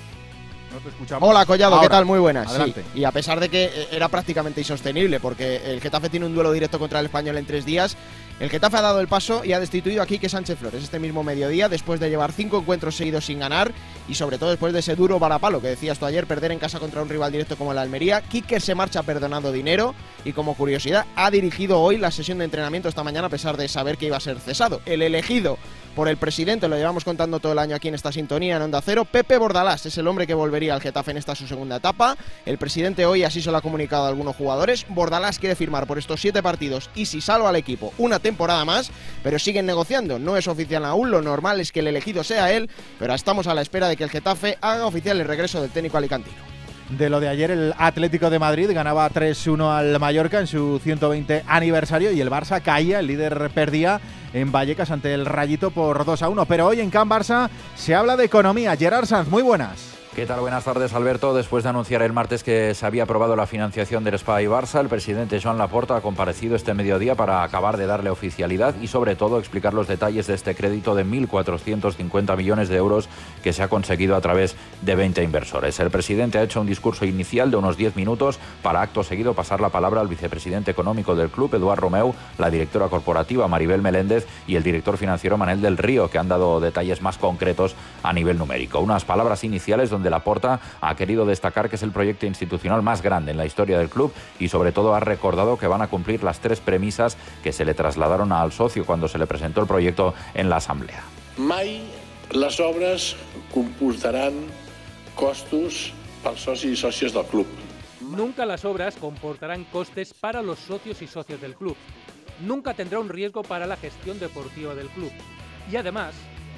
No 0.72 0.78
te 0.78 0.88
escuchamos. 0.88 1.28
Hola 1.28 1.44
Collado, 1.46 1.80
¿qué 1.80 1.88
tal? 1.88 2.04
Muy 2.04 2.18
buenas. 2.20 2.48
sí. 2.48 2.56
Adelante. 2.56 2.84
Y 2.94 3.04
a 3.04 3.10
pesar 3.10 3.40
de 3.40 3.48
que 3.48 3.64
eh, 3.64 3.88
era 3.90 4.08
prácticamente 4.08 4.60
insostenible, 4.60 5.18
porque 5.18 5.56
el 5.64 5.80
Getafe 5.80 6.08
tiene 6.08 6.26
un 6.26 6.34
duelo 6.34 6.52
directo 6.52 6.78
contra 6.78 7.00
el 7.00 7.06
Español 7.06 7.36
en 7.38 7.46
tres 7.46 7.64
días, 7.64 7.96
el 8.40 8.48
Getafe 8.48 8.78
ha 8.78 8.80
dado 8.80 9.00
el 9.00 9.06
paso 9.06 9.44
y 9.44 9.52
ha 9.52 9.60
destituido 9.60 10.00
a 10.00 10.06
Quique 10.06 10.30
Sánchez 10.30 10.58
Flores 10.58 10.82
este 10.82 10.98
mismo 10.98 11.22
mediodía, 11.22 11.68
después 11.68 12.00
de 12.00 12.08
llevar 12.08 12.32
cinco 12.32 12.58
encuentros 12.60 12.96
seguidos 12.96 13.26
sin 13.26 13.38
ganar 13.38 13.70
y 14.08 14.14
sobre 14.14 14.38
todo 14.38 14.48
después 14.48 14.72
de 14.72 14.78
ese 14.78 14.96
duro 14.96 15.18
varapalo 15.18 15.60
que 15.60 15.68
decías 15.68 15.98
tú 15.98 16.06
ayer, 16.06 16.26
perder 16.26 16.50
en 16.50 16.58
casa 16.58 16.78
contra 16.78 17.02
un 17.02 17.10
rival 17.10 17.30
directo 17.32 17.56
como 17.56 17.72
el 17.72 17.78
Almería. 17.78 18.22
Quique 18.22 18.58
se 18.58 18.74
marcha 18.74 19.02
perdonando 19.02 19.52
dinero 19.52 19.94
y 20.24 20.32
como 20.32 20.54
curiosidad 20.54 21.04
ha 21.16 21.30
dirigido 21.30 21.82
hoy 21.82 21.98
la 21.98 22.10
sesión 22.10 22.38
de 22.38 22.46
entrenamiento 22.46 22.88
esta 22.88 23.04
mañana 23.04 23.26
a 23.26 23.30
pesar 23.30 23.58
de 23.58 23.68
saber 23.68 23.98
que 23.98 24.06
iba 24.06 24.16
a 24.16 24.20
ser 24.20 24.40
cesado. 24.40 24.80
El 24.86 25.02
elegido 25.02 25.58
por 25.94 26.08
el 26.08 26.16
presidente, 26.16 26.68
lo 26.68 26.76
llevamos 26.76 27.04
contando 27.04 27.40
todo 27.40 27.52
el 27.52 27.58
año 27.58 27.74
aquí 27.76 27.88
en 27.88 27.94
esta 27.94 28.12
sintonía 28.12 28.56
en 28.56 28.62
Onda 28.62 28.80
Cero. 28.80 29.04
Pepe 29.04 29.36
Bordalás 29.36 29.84
es 29.86 29.98
el 29.98 30.06
hombre 30.06 30.26
que 30.26 30.34
volvería 30.34 30.72
al 30.72 30.80
Getafe 30.80 31.10
en 31.10 31.16
esta 31.16 31.34
su 31.34 31.46
segunda 31.46 31.76
etapa. 31.76 32.16
El 32.46 32.58
presidente 32.58 33.04
hoy 33.06 33.24
así 33.24 33.42
se 33.42 33.50
lo 33.50 33.56
ha 33.56 33.60
comunicado 33.60 34.04
a 34.04 34.08
algunos 34.08 34.36
jugadores. 34.36 34.86
Bordalás 34.88 35.38
quiere 35.38 35.56
firmar 35.56 35.86
por 35.86 35.98
estos 35.98 36.20
siete 36.20 36.42
partidos 36.42 36.90
y 36.94 37.06
si 37.06 37.20
salva 37.20 37.48
al 37.48 37.56
equipo 37.56 37.92
una 37.98 38.18
temporada 38.18 38.29
más, 38.64 38.90
pero 39.22 39.38
siguen 39.38 39.66
negociando. 39.66 40.18
No 40.18 40.36
es 40.36 40.48
oficial 40.48 40.84
aún, 40.84 41.10
lo 41.10 41.22
normal 41.22 41.60
es 41.60 41.72
que 41.72 41.80
el 41.80 41.86
elegido 41.86 42.24
sea 42.24 42.52
él, 42.52 42.70
pero 42.98 43.14
estamos 43.14 43.46
a 43.46 43.54
la 43.54 43.62
espera 43.62 43.88
de 43.88 43.96
que 43.96 44.04
el 44.04 44.10
Getafe 44.10 44.58
haga 44.60 44.86
oficial 44.86 45.20
el 45.20 45.26
regreso 45.26 45.60
del 45.60 45.70
técnico 45.70 45.96
alicantino. 45.96 46.50
De 46.90 47.08
lo 47.08 47.20
de 47.20 47.28
ayer, 47.28 47.52
el 47.52 47.72
Atlético 47.78 48.30
de 48.30 48.40
Madrid 48.40 48.68
ganaba 48.72 49.08
3-1 49.08 49.70
al 49.70 50.00
Mallorca 50.00 50.40
en 50.40 50.48
su 50.48 50.80
120 50.82 51.44
aniversario 51.46 52.10
y 52.10 52.20
el 52.20 52.30
Barça 52.30 52.60
caía, 52.60 52.98
el 52.98 53.06
líder 53.06 53.50
perdía 53.54 54.00
en 54.32 54.50
Vallecas 54.50 54.90
ante 54.90 55.14
el 55.14 55.24
Rayito 55.24 55.70
por 55.70 56.04
2-1. 56.04 56.46
Pero 56.48 56.66
hoy 56.66 56.80
en 56.80 56.90
Can 56.90 57.08
Barça 57.08 57.48
se 57.76 57.94
habla 57.94 58.16
de 58.16 58.24
economía. 58.24 58.76
Gerard 58.76 59.06
Sanz, 59.06 59.28
muy 59.28 59.42
buenas. 59.42 59.99
¿Qué 60.14 60.26
tal? 60.26 60.40
Buenas 60.40 60.64
tardes, 60.64 60.92
Alberto. 60.92 61.34
Después 61.34 61.62
de 61.62 61.70
anunciar 61.70 62.02
el 62.02 62.12
martes 62.12 62.42
que 62.42 62.74
se 62.74 62.84
había 62.84 63.04
aprobado 63.04 63.36
la 63.36 63.46
financiación 63.46 64.02
del 64.02 64.14
Spa 64.14 64.42
y 64.42 64.46
Barça, 64.46 64.80
el 64.80 64.88
presidente 64.88 65.40
Joan 65.40 65.56
Laporta 65.56 65.94
ha 65.94 66.00
comparecido 66.00 66.56
este 66.56 66.74
mediodía 66.74 67.14
para 67.14 67.44
acabar 67.44 67.76
de 67.76 67.86
darle 67.86 68.10
oficialidad 68.10 68.74
y, 68.82 68.88
sobre 68.88 69.14
todo, 69.14 69.38
explicar 69.38 69.72
los 69.72 69.86
detalles 69.86 70.26
de 70.26 70.34
este 70.34 70.56
crédito 70.56 70.96
de 70.96 71.06
1.450 71.06 72.36
millones 72.36 72.68
de 72.68 72.76
euros 72.76 73.08
que 73.44 73.52
se 73.52 73.62
ha 73.62 73.68
conseguido 73.68 74.16
a 74.16 74.20
través 74.20 74.56
de 74.82 74.96
20 74.96 75.22
inversores. 75.22 75.78
El 75.78 75.92
presidente 75.92 76.38
ha 76.38 76.42
hecho 76.42 76.60
un 76.60 76.66
discurso 76.66 77.04
inicial 77.04 77.52
de 77.52 77.58
unos 77.58 77.76
10 77.76 77.94
minutos 77.94 78.40
para, 78.64 78.82
acto 78.82 79.04
seguido, 79.04 79.34
pasar 79.34 79.60
la 79.60 79.68
palabra 79.68 80.00
al 80.00 80.08
vicepresidente 80.08 80.72
económico 80.72 81.14
del 81.14 81.30
club, 81.30 81.54
Eduard 81.54 81.78
Romeu, 81.78 82.16
la 82.36 82.50
directora 82.50 82.88
corporativa, 82.88 83.46
Maribel 83.46 83.80
Meléndez, 83.80 84.26
y 84.48 84.56
el 84.56 84.64
director 84.64 84.96
financiero, 84.96 85.38
Manel 85.38 85.62
del 85.62 85.78
Río, 85.78 86.10
que 86.10 86.18
han 86.18 86.28
dado 86.28 86.58
detalles 86.58 87.00
más 87.00 87.16
concretos 87.16 87.76
a 88.02 88.12
nivel 88.12 88.38
numérico. 88.38 88.80
Unas 88.80 89.04
palabras 89.04 89.44
iniciales 89.44 89.88
donde 89.88 89.99
Laporta 90.08 90.60
ha 90.80 90.94
querido 90.94 91.26
destacar 91.26 91.68
que 91.68 91.76
es 91.76 91.82
el 91.82 91.90
proyecto 91.90 92.24
institucional 92.24 92.80
más 92.80 93.02
grande 93.02 93.32
en 93.32 93.36
la 93.36 93.44
historia 93.44 93.76
del 93.76 93.90
club 93.90 94.12
y 94.38 94.48
sobre 94.48 94.72
todo 94.72 94.94
ha 94.94 95.00
recordado 95.00 95.58
que 95.58 95.66
van 95.66 95.82
a 95.82 95.88
cumplir 95.88 96.22
las 96.22 96.40
tres 96.40 96.60
premisas 96.60 97.18
que 97.42 97.52
se 97.52 97.66
le 97.66 97.74
trasladaron 97.74 98.32
al 98.32 98.52
socio 98.52 98.86
cuando 98.86 99.08
se 99.08 99.18
le 99.18 99.26
presentó 99.26 99.60
el 99.60 99.66
proyecto 99.66 100.14
en 100.32 100.48
la 100.48 100.56
asamblea. 100.56 101.02
Mai 101.36 101.82
les 102.32 102.60
obres 102.60 103.16
comportaran 103.50 104.34
costos 105.18 105.90
pels 106.22 106.44
socis 106.44 106.72
i 106.72 106.78
sòcies 106.78 107.12
del 107.12 107.26
club. 107.26 107.46
Nunca 108.00 108.46
las 108.46 108.64
obras 108.64 108.96
comportarán 108.96 109.64
costes 109.64 110.14
para 110.14 110.42
los 110.42 110.58
socios 110.58 111.02
y 111.02 111.06
socios 111.06 111.40
del 111.40 111.54
club. 111.54 111.76
Nunca 112.40 112.74
tendrá 112.74 112.98
un 112.98 113.08
riesgo 113.08 113.42
para 113.42 113.66
la 113.66 113.76
gestión 113.76 114.18
deportiva 114.18 114.74
del 114.74 114.88
club. 114.88 115.12
Y 115.70 115.76
además, 115.76 116.14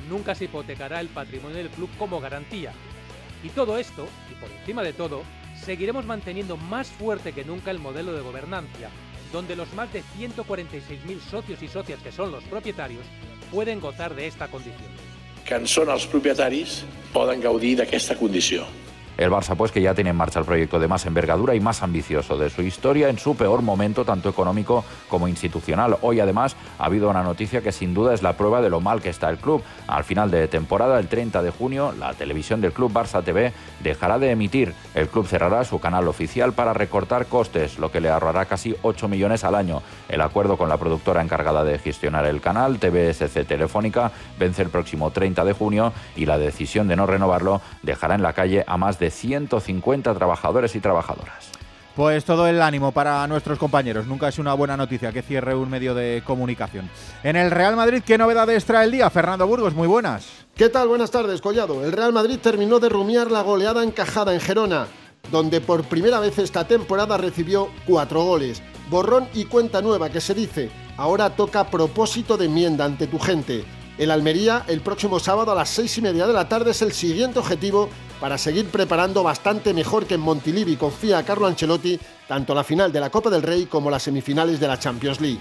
nunca 0.09 0.35
se 0.35 0.45
hipotecará 0.45 1.01
el 1.01 1.09
patrimonio 1.09 1.57
del 1.57 1.71
club 1.71 1.91
como 1.99 2.21
garantía. 2.21 2.73
Y 3.43 3.49
todo 3.51 3.79
esto, 3.79 4.07
y 4.31 4.35
por 4.35 4.51
encima 4.51 4.83
de 4.83 4.93
todo, 4.93 5.23
seguiremos 5.65 6.05
manteniendo 6.05 6.57
más 6.57 6.89
fuerte 6.89 7.33
que 7.33 7.45
nunca 7.45 7.71
el 7.71 7.79
modelo 7.79 8.13
de 8.13 8.21
gobernancia, 8.21 8.91
donde 9.33 9.57
los 9.57 9.73
más 9.75 9.93
de 9.93 10.03
146.000 10.19 11.21
socios 11.21 11.63
y 11.63 11.69
socias 11.69 12.01
que 12.01 12.13
son 12.13 12.31
los 12.31 12.45
propietarios 12.45 13.05
pueden 13.51 13.81
gozar 13.81 14.15
de 14.15 14.27
esta 14.27 14.49
condición. 14.49 14.91
Que 15.43 15.57
en 15.59 15.67
són 15.67 15.91
els 15.91 16.05
propietaris 16.07 16.85
poden 17.11 17.43
gaudir 17.43 17.75
d'aquesta 17.81 18.15
condició. 18.15 18.63
El 19.19 19.31
Barça, 19.31 19.55
pues, 19.57 19.71
que 19.73 19.83
ya 19.83 19.95
tiene 19.95 20.11
en 20.11 20.17
marcha 20.17 20.39
el 20.39 20.45
proyecto 20.45 20.81
de 20.81 20.89
más 20.89 21.05
envergadura 21.07 21.55
y 21.55 21.61
más 21.61 21.83
ambicioso 21.83 22.39
de 22.39 22.51
su 22.51 22.63
historia 22.63 23.09
en 23.09 23.19
su 23.19 23.37
peor 23.37 23.63
momento, 23.63 24.05
tanto 24.05 24.29
económico 24.29 24.85
como 25.09 25.29
institucional. 25.29 25.97
Hoy, 26.01 26.21
además, 26.21 26.57
ha 26.79 26.87
habido 26.87 27.11
una 27.11 27.23
noticia 27.23 27.61
que 27.61 27.73
sin 27.73 27.95
duda 27.95 28.15
es 28.15 28.23
la 28.23 28.37
prueba 28.37 28.63
de 28.63 28.71
lo 28.71 28.81
mal 28.81 29.03
que 29.03 29.11
está 29.11 29.29
el 29.29 29.39
club. 29.39 29.63
Al 29.87 30.05
final 30.05 30.31
de 30.31 30.49
temporada, 30.49 30.99
el 30.99 31.09
30 31.09 31.43
de 31.43 31.51
junio, 31.51 31.93
la 31.99 32.15
televisión 32.15 32.61
del 32.61 32.73
club 32.73 32.93
Barça 32.93 33.23
TV 33.23 33.53
dejará 33.81 34.19
de 34.19 34.31
emitir. 34.31 34.75
El 34.95 35.09
club 35.09 35.27
cerrará 35.27 35.65
su 35.65 35.79
canal 35.79 36.09
oficial 36.09 36.53
para 36.53 36.73
recortar 36.73 37.27
costes, 37.27 37.79
lo 37.79 37.93
que 37.93 38.01
le 38.01 38.09
ahorrará 38.09 38.47
casi 38.47 38.75
8 38.83 39.09
millones 39.09 39.45
al 39.45 39.55
año. 39.55 39.83
El 40.09 40.21
acuerdo 40.21 40.57
con 40.57 40.69
la 40.69 40.79
productora 40.79 41.23
encargada 41.23 41.65
de 41.65 41.79
gestionar 41.79 42.25
el 42.27 42.41
canal, 42.41 42.79
TVSC 42.79 43.47
Telefónica, 43.47 44.13
vence 44.39 44.63
el 44.63 44.71
próximo 44.71 45.11
30 45.11 45.45
de 45.45 45.53
junio 45.53 45.93
y 46.17 46.27
la 46.27 46.39
decisión 46.39 46.89
de 46.89 46.97
no 46.97 47.07
renovarlo 47.07 47.61
dejará 47.83 48.15
en 48.15 48.23
la 48.23 48.33
calle 48.33 48.65
a 48.67 48.77
más 48.77 48.99
de 49.03 49.11
150 49.11 50.15
trabajadores 50.15 50.77
y 50.77 50.81
trabajadoras. 50.81 51.51
Pues 51.97 52.25
todo 52.25 52.47
el 52.47 52.63
ánimo 52.63 52.93
para 52.93 53.27
nuestros 53.27 53.59
compañeros. 53.59 54.07
Nunca 54.07 54.29
es 54.29 54.39
una 54.39 54.55
buena 54.55 54.77
noticia 54.77 55.13
que 55.13 55.23
cierre 55.23 55.57
un 55.57 55.69
medio 55.69 55.93
de 55.93 56.23
comunicación. 56.25 56.89
En 57.25 57.35
el 57.35 57.51
Real 57.51 57.75
Madrid, 57.75 58.03
¿qué 58.07 58.17
novedades 58.17 58.65
trae 58.65 58.85
el 58.85 58.93
día? 58.93 59.11
Fernando 59.11 59.47
Burgos, 59.47 59.75
muy 59.75 59.89
buenas. 59.89 60.47
¿Qué 60.55 60.69
tal? 60.69 60.87
Buenas 60.87 61.11
tardes, 61.11 61.43
Collado. 61.43 61.85
El 61.85 61.93
Real 61.93 62.13
Madrid 62.13 62.39
terminó 62.41 62.79
de 62.79 62.89
rumiar 62.89 63.31
la 63.31 63.43
goleada 63.43 63.83
encajada 63.83 64.33
en 64.33 64.41
Gerona, 64.41 64.87
donde 65.33 65.61
por 65.61 65.83
primera 65.85 66.21
vez 66.21 66.39
esta 66.39 66.67
temporada 66.67 67.19
recibió 67.19 67.69
cuatro 67.87 68.23
goles. 68.23 68.63
Borrón 68.89 69.29
y 69.35 69.47
cuenta 69.47 69.83
nueva 69.83 70.11
que 70.11 70.21
se 70.21 70.35
dice, 70.35 70.71
ahora 70.97 71.31
toca 71.31 71.65
propósito 71.65 72.37
de 72.37 72.47
enmienda 72.47 72.85
ante 72.85 73.09
tu 73.09 73.19
gente. 73.19 73.65
El 73.99 74.11
Almería, 74.11 74.65
el 74.69 74.81
próximo 74.81 75.21
sábado 75.21 75.53
a 75.53 75.55
las 75.55 75.69
seis 75.69 75.99
y 75.99 76.01
media 76.01 76.27
de 76.27 76.33
la 76.33 76.49
tarde, 76.49 76.71
es 76.71 76.81
el 76.81 76.93
siguiente 76.93 77.39
objetivo 77.39 77.91
para 78.21 78.39
seguir 78.39 78.67
preparando 78.69 79.23
bastante 79.23 79.75
mejor 79.75 80.07
que 80.07 80.15
en 80.15 80.21
Montilivi 80.21 80.77
confía 80.77 81.23
Carlo 81.25 81.47
Ancelotti 81.47 82.01
tanto 82.27 82.55
la 82.55 82.65
final 82.65 82.91
de 82.91 83.01
la 83.01 83.11
Copa 83.11 83.29
del 83.29 83.43
Rey 83.43 83.67
como 83.67 83.91
las 83.91 84.05
semifinales 84.05 84.59
de 84.59 84.69
la 84.69 84.79
Champions 84.79 85.21
League. 85.21 85.41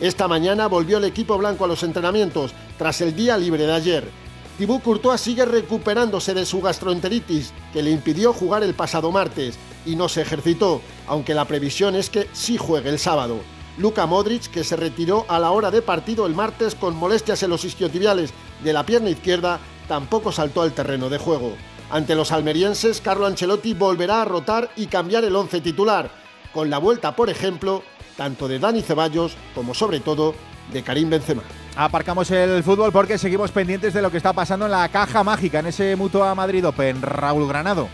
Esta 0.00 0.28
mañana 0.28 0.66
volvió 0.66 0.96
el 0.96 1.04
equipo 1.04 1.36
blanco 1.36 1.66
a 1.66 1.68
los 1.68 1.82
entrenamientos 1.82 2.52
tras 2.78 3.02
el 3.02 3.14
día 3.14 3.36
libre 3.36 3.66
de 3.66 3.72
ayer. 3.74 4.08
Thibaut 4.56 4.82
Courtois 4.82 5.20
sigue 5.20 5.44
recuperándose 5.44 6.32
de 6.32 6.46
su 6.46 6.62
gastroenteritis 6.62 7.52
que 7.72 7.82
le 7.82 7.90
impidió 7.90 8.32
jugar 8.32 8.62
el 8.62 8.72
pasado 8.72 9.12
martes 9.12 9.58
y 9.84 9.96
no 9.96 10.08
se 10.08 10.22
ejercitó, 10.22 10.80
aunque 11.06 11.34
la 11.34 11.44
previsión 11.44 11.94
es 11.94 12.08
que 12.08 12.28
sí 12.32 12.56
juegue 12.56 12.88
el 12.88 12.98
sábado. 12.98 13.40
Luka 13.80 14.04
Modric, 14.04 14.50
que 14.50 14.62
se 14.62 14.76
retiró 14.76 15.24
a 15.28 15.38
la 15.38 15.52
hora 15.52 15.70
de 15.70 15.80
partido 15.80 16.26
el 16.26 16.34
martes 16.34 16.74
con 16.74 16.94
molestias 16.94 17.42
en 17.42 17.48
los 17.48 17.64
isquiotibiales 17.64 18.34
de 18.62 18.74
la 18.74 18.84
pierna 18.84 19.08
izquierda, 19.08 19.58
tampoco 19.88 20.32
saltó 20.32 20.60
al 20.60 20.72
terreno 20.72 21.08
de 21.08 21.16
juego. 21.16 21.54
Ante 21.90 22.14
los 22.14 22.30
almerienses, 22.30 23.00
Carlo 23.00 23.24
Ancelotti 23.24 23.72
volverá 23.72 24.20
a 24.20 24.26
rotar 24.26 24.70
y 24.76 24.86
cambiar 24.86 25.24
el 25.24 25.34
once 25.34 25.62
titular, 25.62 26.10
con 26.52 26.68
la 26.68 26.76
vuelta, 26.76 27.16
por 27.16 27.30
ejemplo, 27.30 27.82
tanto 28.18 28.48
de 28.48 28.58
Dani 28.58 28.82
Ceballos 28.82 29.34
como 29.54 29.72
sobre 29.72 30.00
todo 30.00 30.34
de 30.72 30.82
Karim 30.82 31.08
Benzema. 31.08 31.42
Aparcamos 31.74 32.30
el 32.30 32.62
fútbol 32.62 32.92
porque 32.92 33.16
seguimos 33.16 33.50
pendientes 33.50 33.94
de 33.94 34.02
lo 34.02 34.10
que 34.10 34.18
está 34.18 34.34
pasando 34.34 34.66
en 34.66 34.72
la 34.72 34.88
caja 34.90 35.24
mágica, 35.24 35.60
en 35.60 35.66
ese 35.68 35.96
Mutua 35.96 36.34
Madrid 36.34 36.66
Open. 36.66 37.00
Raúl 37.00 37.48
Granado. 37.48 37.88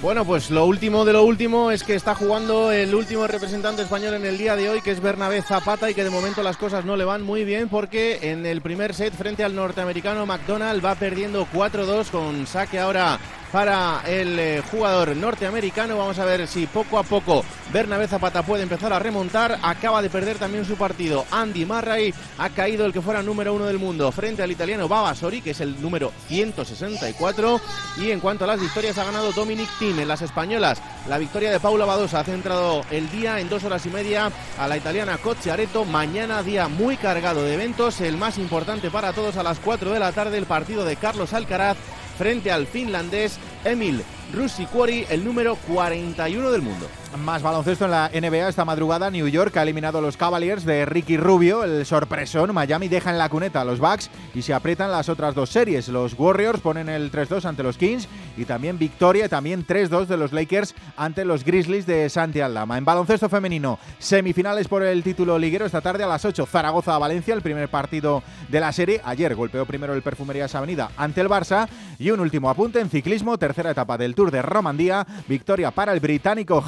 Bueno, 0.00 0.24
pues 0.24 0.50
lo 0.50 0.64
último 0.64 1.04
de 1.04 1.12
lo 1.12 1.24
último 1.24 1.72
es 1.72 1.82
que 1.82 1.96
está 1.96 2.14
jugando 2.14 2.70
el 2.70 2.94
último 2.94 3.26
representante 3.26 3.82
español 3.82 4.14
en 4.14 4.24
el 4.24 4.38
día 4.38 4.54
de 4.54 4.70
hoy, 4.70 4.80
que 4.80 4.92
es 4.92 5.00
Bernabé 5.00 5.42
Zapata, 5.42 5.90
y 5.90 5.94
que 5.94 6.04
de 6.04 6.10
momento 6.10 6.40
las 6.44 6.56
cosas 6.56 6.84
no 6.84 6.96
le 6.96 7.04
van 7.04 7.22
muy 7.22 7.42
bien 7.42 7.68
porque 7.68 8.20
en 8.22 8.46
el 8.46 8.62
primer 8.62 8.94
set 8.94 9.12
frente 9.12 9.42
al 9.42 9.56
norteamericano 9.56 10.24
McDonald 10.24 10.84
va 10.84 10.94
perdiendo 10.94 11.48
4-2 11.52 12.10
con 12.10 12.46
saque 12.46 12.78
ahora 12.78 13.18
para 13.50 14.02
el 14.06 14.38
eh, 14.38 14.62
jugador 14.70 15.16
norteamericano. 15.16 15.96
Vamos 15.96 16.18
a 16.18 16.24
ver 16.24 16.46
si 16.46 16.66
poco 16.66 16.98
a 16.98 17.02
poco 17.02 17.44
Bernabé 17.72 18.06
Zapata 18.06 18.42
puede 18.42 18.62
empezar 18.62 18.92
a 18.92 18.98
remontar. 18.98 19.58
Acaba 19.62 20.02
de 20.02 20.10
perder 20.10 20.38
también 20.38 20.64
su 20.64 20.76
partido. 20.76 21.24
Andy 21.30 21.64
Murray 21.64 22.14
ha 22.38 22.50
caído 22.50 22.86
el 22.86 22.92
que 22.92 23.02
fuera 23.02 23.22
número 23.22 23.54
uno 23.54 23.66
del 23.66 23.78
mundo 23.78 24.12
frente 24.12 24.42
al 24.42 24.52
italiano 24.52 24.86
Babasori, 24.86 25.40
que 25.40 25.50
es 25.50 25.60
el 25.60 25.80
número 25.80 26.12
164. 26.28 27.60
Y 27.98 28.10
en 28.10 28.20
cuanto 28.20 28.44
a 28.44 28.48
las 28.48 28.60
victorias, 28.60 28.98
ha 28.98 29.04
ganado 29.04 29.32
Dominic 29.32 29.68
Thiem 29.78 29.87
en 29.96 30.08
las 30.08 30.22
españolas. 30.22 30.82
La 31.08 31.18
victoria 31.18 31.50
de 31.50 31.60
Paula 31.60 31.86
Badosa 31.86 32.20
ha 32.20 32.24
centrado 32.24 32.82
el 32.90 33.10
día 33.10 33.40
en 33.40 33.48
dos 33.48 33.64
horas 33.64 33.86
y 33.86 33.90
media 33.90 34.30
a 34.58 34.68
la 34.68 34.76
italiana 34.76 35.16
Cocciaretto. 35.18 35.84
Mañana 35.84 36.42
día 36.42 36.68
muy 36.68 36.96
cargado 36.96 37.42
de 37.42 37.54
eventos. 37.54 38.00
El 38.00 38.18
más 38.18 38.36
importante 38.38 38.90
para 38.90 39.12
todos 39.12 39.36
a 39.36 39.42
las 39.42 39.58
4 39.60 39.92
de 39.92 39.98
la 39.98 40.12
tarde, 40.12 40.36
el 40.36 40.46
partido 40.46 40.84
de 40.84 40.96
Carlos 40.96 41.32
Alcaraz 41.32 41.78
frente 42.18 42.50
al 42.50 42.66
finlandés 42.66 43.38
Emil 43.64 44.02
Rusicuori, 44.34 45.06
el 45.08 45.24
número 45.24 45.56
41 45.56 46.50
del 46.50 46.62
mundo. 46.62 46.86
Más 47.16 47.42
baloncesto 47.42 47.86
en 47.86 47.90
la 47.90 48.10
NBA 48.12 48.48
esta 48.48 48.66
madrugada. 48.66 49.10
New 49.10 49.26
York 49.28 49.56
ha 49.56 49.62
eliminado 49.62 49.98
a 49.98 50.00
los 50.02 50.18
Cavaliers 50.18 50.64
de 50.64 50.84
Ricky 50.84 51.16
Rubio, 51.16 51.64
el 51.64 51.86
sorpresón. 51.86 52.52
Miami 52.52 52.88
deja 52.88 53.10
en 53.10 53.18
la 53.18 53.30
cuneta 53.30 53.62
a 53.62 53.64
los 53.64 53.80
Bucks 53.80 54.10
y 54.34 54.42
se 54.42 54.52
aprietan 54.52 54.92
las 54.92 55.08
otras 55.08 55.34
dos 55.34 55.48
series. 55.48 55.88
Los 55.88 56.14
Warriors 56.18 56.60
ponen 56.60 56.88
el 56.88 57.10
3-2 57.10 57.46
ante 57.46 57.62
los 57.62 57.78
Kings 57.78 58.08
y 58.36 58.44
también 58.44 58.78
victoria, 58.78 59.26
y 59.26 59.28
también 59.28 59.66
3-2 59.66 60.06
de 60.06 60.16
los 60.16 60.32
Lakers 60.32 60.74
ante 60.96 61.24
los 61.24 61.44
Grizzlies 61.44 61.86
de 61.86 62.08
Santi 62.10 62.40
Aldama. 62.40 62.76
En 62.76 62.84
baloncesto 62.84 63.28
femenino, 63.28 63.78
semifinales 63.98 64.68
por 64.68 64.82
el 64.82 65.02
título 65.02 65.38
liguero 65.38 65.64
esta 65.64 65.80
tarde 65.80 66.04
a 66.04 66.08
las 66.08 66.24
8. 66.24 66.46
Zaragoza 66.46 66.94
a 66.94 66.98
Valencia, 66.98 67.34
el 67.34 67.42
primer 67.42 67.68
partido 67.68 68.22
de 68.48 68.60
la 68.60 68.72
serie. 68.72 69.00
Ayer 69.04 69.34
golpeó 69.34 69.64
primero 69.64 69.94
el 69.94 70.02
Perfumerías 70.02 70.54
Avenida 70.54 70.90
ante 70.96 71.22
el 71.22 71.28
Barça. 71.28 71.68
Y 71.98 72.10
un 72.10 72.20
último 72.20 72.50
apunte 72.50 72.80
en 72.80 72.90
ciclismo, 72.90 73.38
tercera 73.38 73.72
etapa 73.72 73.98
del 73.98 74.14
Tour 74.14 74.30
de 74.30 74.42
Romandía. 74.42 75.06
Victoria 75.26 75.70
para 75.70 75.92
el 75.92 76.00
británico 76.00 76.60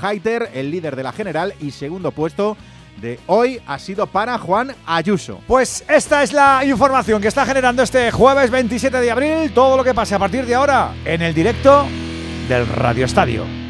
El 0.55 0.71
líder 0.71 0.97
de 0.97 1.03
la 1.03 1.12
general, 1.12 1.55
y 1.61 1.71
segundo 1.73 2.12
puesto 2.12 2.57
de 3.01 3.19
hoy 3.27 3.61
ha 3.66 3.79
sido 3.79 4.07
para 4.07 4.38
Juan 4.38 4.75
Ayuso. 4.87 5.40
Pues 5.47 5.85
esta 5.88 6.23
es 6.23 6.33
la 6.33 6.64
información 6.64 7.21
que 7.21 7.29
está 7.29 7.47
generando 7.47 7.83
este 7.83 8.11
jueves 8.11 8.51
27 8.51 9.01
de 9.01 9.11
abril. 9.11 9.53
Todo 9.55 9.77
lo 9.77 9.85
que 9.85 9.95
pase 9.95 10.14
a 10.14 10.19
partir 10.19 10.45
de 10.47 10.55
ahora 10.55 10.93
en 11.05 11.23
el 11.23 11.35
directo 11.35 11.87
del 12.49 12.66
Radio 12.66 13.07
Estadio. 13.07 13.69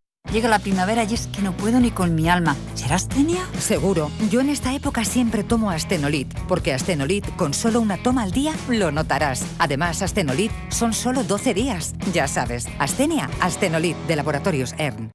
Llega 0.31 0.47
la 0.47 0.59
primavera 0.59 1.03
y 1.03 1.13
es 1.13 1.27
que 1.27 1.41
no 1.41 1.51
puedo 1.51 1.81
ni 1.81 1.91
con 1.91 2.15
mi 2.15 2.29
alma. 2.29 2.55
¿Será 2.73 2.95
astenia? 2.95 3.45
Seguro. 3.59 4.09
Yo 4.29 4.39
en 4.39 4.49
esta 4.49 4.73
época 4.73 5.03
siempre 5.03 5.43
tomo 5.43 5.71
Astenolit, 5.71 6.33
porque 6.47 6.73
Astenolit 6.73 7.35
con 7.35 7.53
solo 7.53 7.81
una 7.81 7.97
toma 7.97 8.23
al 8.23 8.31
día 8.31 8.53
lo 8.69 8.91
notarás. 8.93 9.45
Además, 9.59 10.01
Astenolit 10.01 10.51
son 10.69 10.93
solo 10.93 11.25
12 11.25 11.53
días. 11.53 11.93
Ya 12.13 12.29
sabes, 12.29 12.69
Astenia, 12.79 13.29
Astenolit 13.41 13.97
de 14.07 14.15
Laboratorios 14.15 14.73
ERN. 14.77 15.11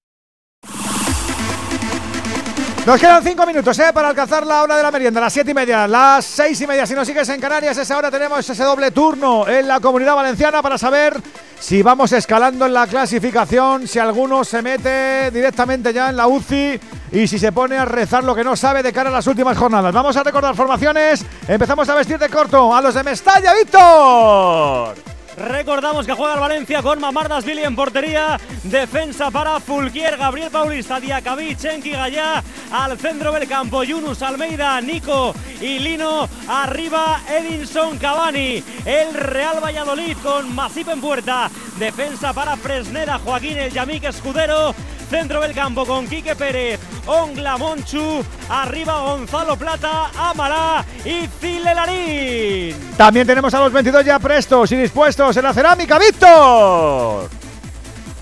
Nos 2.86 3.00
quedan 3.00 3.20
cinco 3.24 3.44
minutos 3.44 3.76
¿eh? 3.80 3.90
para 3.92 4.10
alcanzar 4.10 4.46
la 4.46 4.62
hora 4.62 4.76
de 4.76 4.82
la 4.84 4.92
merienda, 4.92 5.20
las 5.20 5.32
siete 5.32 5.50
y 5.50 5.54
media, 5.54 5.88
las 5.88 6.24
seis 6.24 6.60
y 6.60 6.68
media. 6.68 6.86
Si 6.86 6.94
nos 6.94 7.04
sigues 7.04 7.28
en 7.30 7.40
Canarias, 7.40 7.76
esa 7.76 7.98
hora 7.98 8.12
tenemos 8.12 8.48
ese 8.48 8.62
doble 8.62 8.92
turno 8.92 9.48
en 9.48 9.66
la 9.66 9.80
comunidad 9.80 10.14
valenciana 10.14 10.62
para 10.62 10.78
saber 10.78 11.20
si 11.58 11.82
vamos 11.82 12.12
escalando 12.12 12.64
en 12.64 12.72
la 12.72 12.86
clasificación, 12.86 13.88
si 13.88 13.98
alguno 13.98 14.44
se 14.44 14.62
mete 14.62 15.32
directamente 15.32 15.92
ya 15.92 16.10
en 16.10 16.16
la 16.16 16.28
UCI 16.28 16.78
y 17.10 17.26
si 17.26 17.40
se 17.40 17.50
pone 17.50 17.76
a 17.76 17.84
rezar 17.86 18.22
lo 18.22 18.36
que 18.36 18.44
no 18.44 18.54
sabe 18.54 18.84
de 18.84 18.92
cara 18.92 19.10
a 19.10 19.12
las 19.12 19.26
últimas 19.26 19.58
jornadas. 19.58 19.92
Vamos 19.92 20.16
a 20.16 20.22
recordar 20.22 20.54
formaciones. 20.54 21.26
Empezamos 21.48 21.88
a 21.88 21.94
vestir 21.96 22.20
de 22.20 22.28
corto 22.28 22.72
a 22.72 22.80
los 22.80 22.94
de 22.94 23.02
Mestalla, 23.02 23.52
Víctor. 23.52 25.15
Recordamos 25.36 26.06
que 26.06 26.14
juega 26.14 26.34
el 26.34 26.40
Valencia 26.40 26.82
con 26.82 26.98
Mamardas 26.98 27.44
Billy 27.44 27.62
en 27.62 27.76
portería. 27.76 28.40
Defensa 28.62 29.30
para 29.30 29.60
Fulquier, 29.60 30.16
Gabriel 30.16 30.50
Paulista, 30.50 30.98
Diacabí, 30.98 31.54
Chenki 31.54 31.90
Gallá. 31.90 32.42
Al 32.72 32.98
centro 32.98 33.32
del 33.32 33.46
campo, 33.46 33.84
Yunus 33.84 34.22
Almeida, 34.22 34.80
Nico 34.80 35.34
y 35.60 35.78
Lino. 35.78 36.26
Arriba, 36.48 37.20
Edinson 37.28 37.98
Cavani. 37.98 38.64
El 38.86 39.12
Real 39.12 39.62
Valladolid 39.62 40.16
con 40.22 40.54
Masip 40.54 40.88
en 40.88 41.00
puerta. 41.02 41.50
Defensa 41.78 42.32
para 42.32 42.56
Fresneda, 42.56 43.18
Joaquín 43.18 43.58
El 43.58 43.72
Yamik 43.72 44.04
Escudero. 44.04 44.74
Centro 45.08 45.40
del 45.40 45.54
campo 45.54 45.86
con 45.86 46.06
Quique 46.06 46.34
Pérez, 46.34 46.80
Ongla 47.06 47.56
Monchu, 47.56 48.24
arriba 48.48 49.00
Gonzalo 49.00 49.56
Plata, 49.56 50.10
Amalá 50.16 50.84
y 51.04 51.28
Cilelarín. 51.40 52.74
También 52.96 53.26
tenemos 53.26 53.54
a 53.54 53.60
los 53.60 53.72
22 53.72 54.04
ya 54.04 54.18
prestos 54.18 54.72
y 54.72 54.76
dispuestos 54.76 55.36
en 55.36 55.44
la 55.44 55.54
cerámica, 55.54 55.98
Víctor. 55.98 57.30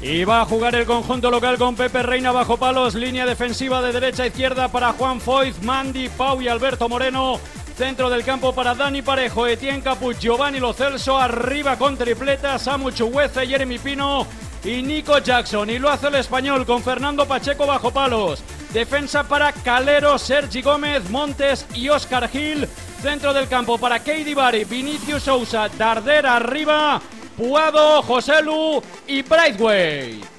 Y 0.03 0.25
va 0.25 0.42
a 0.42 0.44
jugar 0.44 0.75
el 0.75 0.85
conjunto 0.85 1.31
local 1.31 1.57
con 1.57 1.75
Pepe 1.75 2.03
Reina 2.03 2.31
bajo 2.31 2.59
palos, 2.59 2.94
línea 2.94 3.25
defensiva 3.25 3.81
de 3.81 3.92
derecha 3.92 4.25
a 4.25 4.27
izquierda 4.27 4.68
para 4.68 4.92
Juan 4.92 5.18
Foyz, 5.18 5.62
Mandy, 5.62 6.11
Pau 6.11 6.42
y 6.42 6.49
Alberto 6.49 6.90
Moreno. 6.90 7.40
Centro 7.79 8.11
del 8.11 8.23
campo 8.23 8.55
para 8.55 8.75
Dani 8.75 9.01
Parejo, 9.01 9.47
Etienne 9.47 9.83
Caput, 9.83 10.16
Giovanni 10.18 10.61
Lo 10.61 10.75
Celso. 10.75 11.18
Arriba 11.18 11.79
con 11.79 11.97
tripleta, 11.97 12.59
Samu 12.59 12.90
Chuguece, 12.90 13.47
Jeremy 13.47 13.79
Pino 13.79 14.27
y 14.64 14.83
Nico 14.83 15.18
Jackson. 15.18 15.70
Y 15.70 15.79
lo 15.79 15.90
hace 15.90 16.09
el 16.09 16.16
español 16.16 16.66
con 16.66 16.83
Fernando 16.83 17.27
Pacheco 17.27 17.66
bajo 17.66 17.90
palos. 17.90 18.42
Defensa 18.72 19.22
para 19.22 19.53
Calero, 19.53 20.18
Sergi 20.18 20.62
Gómez, 20.62 21.09
Montes 21.11 21.66
y 21.74 21.88
Oscar 21.88 22.29
Gil. 22.29 22.68
Centro 23.00 23.33
del 23.33 23.48
campo 23.48 23.79
para 23.79 23.98
Katie 23.98 24.35
Bari, 24.35 24.64
Vinicius 24.64 25.24
Sousa, 25.24 25.68
Darder 25.68 26.27
arriba, 26.27 27.00
Puado, 27.37 28.03
Joselu 28.03 28.83
y 29.07 29.22
Brightway. 29.22 30.34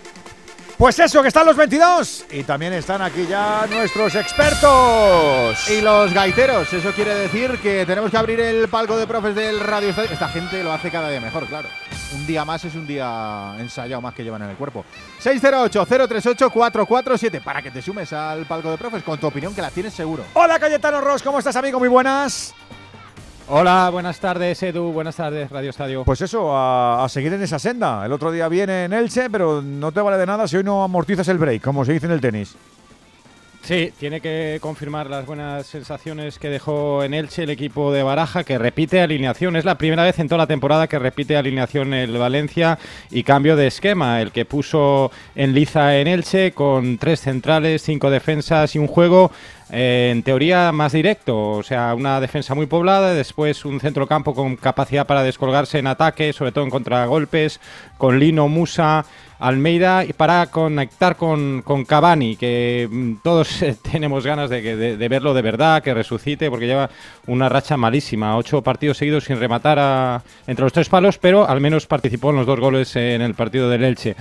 Pues 0.78 1.00
eso, 1.00 1.22
que 1.22 1.30
están 1.30 1.46
los 1.46 1.56
22. 1.56 2.26
Y 2.32 2.44
también 2.44 2.74
están 2.74 3.02
aquí 3.02 3.26
ya 3.28 3.66
nuestros 3.70 4.14
expertos. 4.16 5.70
Y 5.70 5.80
los 5.80 6.14
gaiteros, 6.14 6.74
eso 6.74 6.92
quiere 6.92 7.16
decir 7.16 7.58
que 7.60 7.86
tenemos 7.86 8.12
que 8.12 8.18
abrir 8.18 8.42
el 8.42 8.68
palco 8.68 8.98
de 8.98 9.08
profes 9.08 9.34
del 9.36 9.62
Radio 9.62 9.92
Estadio. 9.92 10.12
Esta 10.12 10.28
gente 10.28 10.62
lo 10.66 10.74
hace 10.74 10.92
cada 10.92 11.10
día 11.10 11.22
mejor, 11.22 11.46
claro. 11.46 11.70
Un 12.14 12.28
día 12.28 12.44
más 12.44 12.66
es 12.66 12.76
un 12.76 12.86
día 12.86 13.56
ensayado 13.58 14.02
más 14.02 14.14
que 14.14 14.26
llevan 14.26 14.42
en 14.42 14.50
el 14.50 14.58
cuerpo. 14.58 14.84
608-038-447 15.24 17.42
para 17.42 17.62
que 17.62 17.72
te 17.72 17.82
sumes 17.82 18.12
al 18.12 18.46
palco 18.46 18.70
de 18.70 18.78
profes 18.78 19.02
con 19.02 19.18
tu 19.18 19.28
opinión 19.28 19.56
que 19.56 19.62
la 19.62 19.72
tienes 19.72 19.94
seguro. 19.94 20.26
Hola 20.34 20.60
Cayetano 20.60 21.00
Ross, 21.00 21.24
¿cómo 21.24 21.40
estás 21.40 21.56
amigo? 21.56 21.80
Muy 21.80 21.88
buenas. 21.88 22.54
Hola, 23.48 23.90
buenas 23.92 24.20
tardes 24.20 24.64
Edu, 24.64 24.92
buenas 24.92 25.18
tardes 25.18 25.52
Radio 25.52 25.70
Estadio. 25.70 26.04
Pues 26.04 26.20
eso, 26.22 26.58
a, 26.58 27.06
a, 27.06 27.10
seguir 27.10 27.32
en 27.32 27.44
esa 27.44 27.60
senda. 27.60 28.04
El 28.04 28.12
otro 28.12 28.32
día 28.32 28.48
viene 28.48 28.86
en 28.86 28.94
Elche, 28.94 29.30
pero 29.30 29.62
no 29.62 29.92
te 29.92 30.02
vale 30.02 30.18
de 30.18 30.26
nada 30.26 30.48
si 30.48 30.58
hoy 30.58 30.64
no 30.64 30.84
amortizas 30.84 31.28
el 31.28 31.38
break, 31.38 31.62
como 31.62 31.86
se 31.86 31.94
dice 31.94 32.08
en 32.08 32.14
el 32.14 32.22
tenis. 32.22 32.56
Sí, 33.66 33.92
tiene 34.00 34.22
que 34.22 34.60
confirmar 34.62 35.10
las 35.10 35.26
buenas 35.26 35.66
sensaciones 35.66 36.38
que 36.38 36.50
dejó 36.50 37.04
en 37.04 37.16
Elche 37.16 37.42
el 37.42 37.50
equipo 37.50 37.92
de 37.92 38.04
Baraja, 38.04 38.44
que 38.44 38.60
repite 38.60 39.02
alineación. 39.02 39.56
Es 39.56 39.66
la 39.66 39.80
primera 39.80 40.04
vez 40.04 40.20
en 40.20 40.28
toda 40.28 40.38
la 40.38 40.46
temporada 40.46 40.86
que 40.86 41.00
repite 41.00 41.36
alineación 41.36 41.96
el 41.96 42.16
Valencia 42.16 42.78
y 43.10 43.24
cambio 43.24 43.56
de 43.56 43.66
esquema. 43.66 44.22
El 44.22 44.32
que 44.32 44.46
puso 44.46 45.12
en 45.34 45.56
liza 45.56 45.98
en 45.98 46.06
Elche 46.06 46.52
con 46.52 47.00
tres 47.00 47.22
centrales, 47.22 47.82
cinco 47.82 48.12
defensas 48.12 48.76
y 48.76 48.78
un 48.78 48.86
juego 48.86 49.32
en 49.70 50.24
teoría 50.24 50.72
más 50.72 50.92
directo, 50.92 51.50
o 51.50 51.64
sea, 51.64 51.96
una 51.96 52.20
defensa 52.20 52.54
muy 52.54 52.68
poblada, 52.68 53.14
después 53.14 53.66
un 53.66 53.80
centrocampo 53.80 54.36
con 54.36 54.56
capacidad 54.58 55.08
para 55.08 55.24
descolgarse 55.24 55.80
en 55.80 55.88
ataque, 55.88 56.34
sobre 56.34 56.52
todo 56.52 56.64
en 56.64 56.70
contragolpes, 56.70 57.60
con 57.98 58.20
Lino, 58.20 58.48
Musa, 58.48 59.06
Almeida 59.40 60.04
para 60.18 60.46
conectar 60.48 61.16
con, 61.16 61.62
con 61.62 61.86
Cavani, 61.86 62.36
que 62.36 62.88
mm, 62.90 63.14
todos 63.24 63.62
eh, 63.62 63.76
tenemos 63.92 64.26
ganas 64.26 64.50
de, 64.50 64.96
verlo 65.10 65.34
de 65.34 65.42
verdad, 65.42 65.84
que 65.84 65.94
resucite, 65.94 66.50
porque 66.50 66.68
lleva 66.68 66.90
una 67.28 67.50
racha 67.50 67.78
malísima, 67.78 68.38
ocho 68.38 68.62
partidos 68.62 68.98
seguidos 68.98 69.26
sin 69.26 69.40
rematar 69.40 69.78
a- 69.80 70.24
entre 70.48 70.64
los 70.64 70.74
tres 70.74 70.90
palos, 70.90 71.18
pero 71.18 71.48
al 71.48 71.60
menos 71.62 71.86
participó 71.88 72.30
en 72.30 72.38
los 72.38 72.46
dos 72.46 72.60
goles 72.60 72.96
en 72.96 73.22
el 73.22 73.34
partido 73.34 73.70
del 73.70 73.84
Elche. 73.84 74.16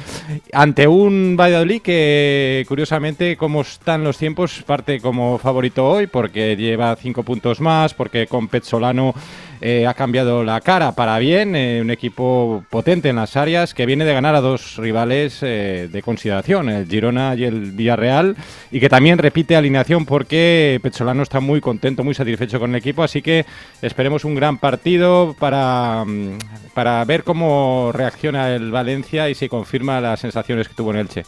Ante 0.53 0.87
un 0.87 1.37
Valladolid 1.39 1.83
que, 1.83 2.65
curiosamente, 2.69 3.37
como 3.37 3.61
están 3.63 4.05
los 4.05 4.19
tiempos, 4.19 4.63
parte 4.67 5.01
como 5.01 5.39
favorito 5.39 5.87
hoy, 5.89 6.07
porque 6.07 6.57
lleva 6.57 6.95
cinco 6.97 7.23
puntos 7.23 7.61
más, 7.61 7.95
porque 7.95 8.27
con 8.27 8.49
Petzolano 8.49 9.15
eh, 9.61 9.87
ha 9.87 9.95
cambiado 9.95 10.45
la 10.45 10.61
cara 10.61 10.93
para 10.93 11.19
bien, 11.19 11.57
eh, 11.57 11.81
un 11.81 11.91
equipo 11.91 12.65
potente 12.71 13.09
en 13.09 13.17
las 13.17 13.37
áreas 13.37 13.75
que 13.75 13.87
viene 13.87 14.05
de 14.05 14.13
ganar 14.13 14.35
a 14.35 14.41
dos 14.41 14.77
rivales 14.77 15.39
eh, 15.43 15.89
de 15.91 16.03
consideración, 16.03 16.69
el 16.69 16.87
Girona 16.87 17.35
y 17.35 17.45
el 17.45 17.73
Villarreal, 17.73 18.37
y 18.71 18.81
que 18.81 18.89
también 18.89 19.19
repite 19.19 19.57
alineación 19.57 20.07
porque 20.07 20.79
Petzolano 20.83 21.23
está 21.23 21.41
muy 21.41 21.61
contento, 21.61 22.05
muy 22.05 22.15
satisfecho 22.15 22.59
con 22.59 22.71
el 22.71 22.77
equipo, 22.77 23.03
así 23.03 23.23
que 23.23 23.47
esperemos 23.83 24.25
un 24.25 24.35
gran 24.35 24.59
partido 24.59 25.35
para, 25.39 26.05
mm, 26.05 26.39
para 26.75 27.05
ver 27.05 27.25
cómo 27.25 27.91
reacciona 27.93 28.55
el 28.55 28.71
Valencia 28.71 29.29
y 29.29 29.35
si 29.35 29.49
confirma 29.49 30.01
las 30.01 30.21
sensaciones 30.21 30.69
que 30.69 30.75
tuvo 30.75 30.91
en 30.91 30.99
Elche. 30.99 31.25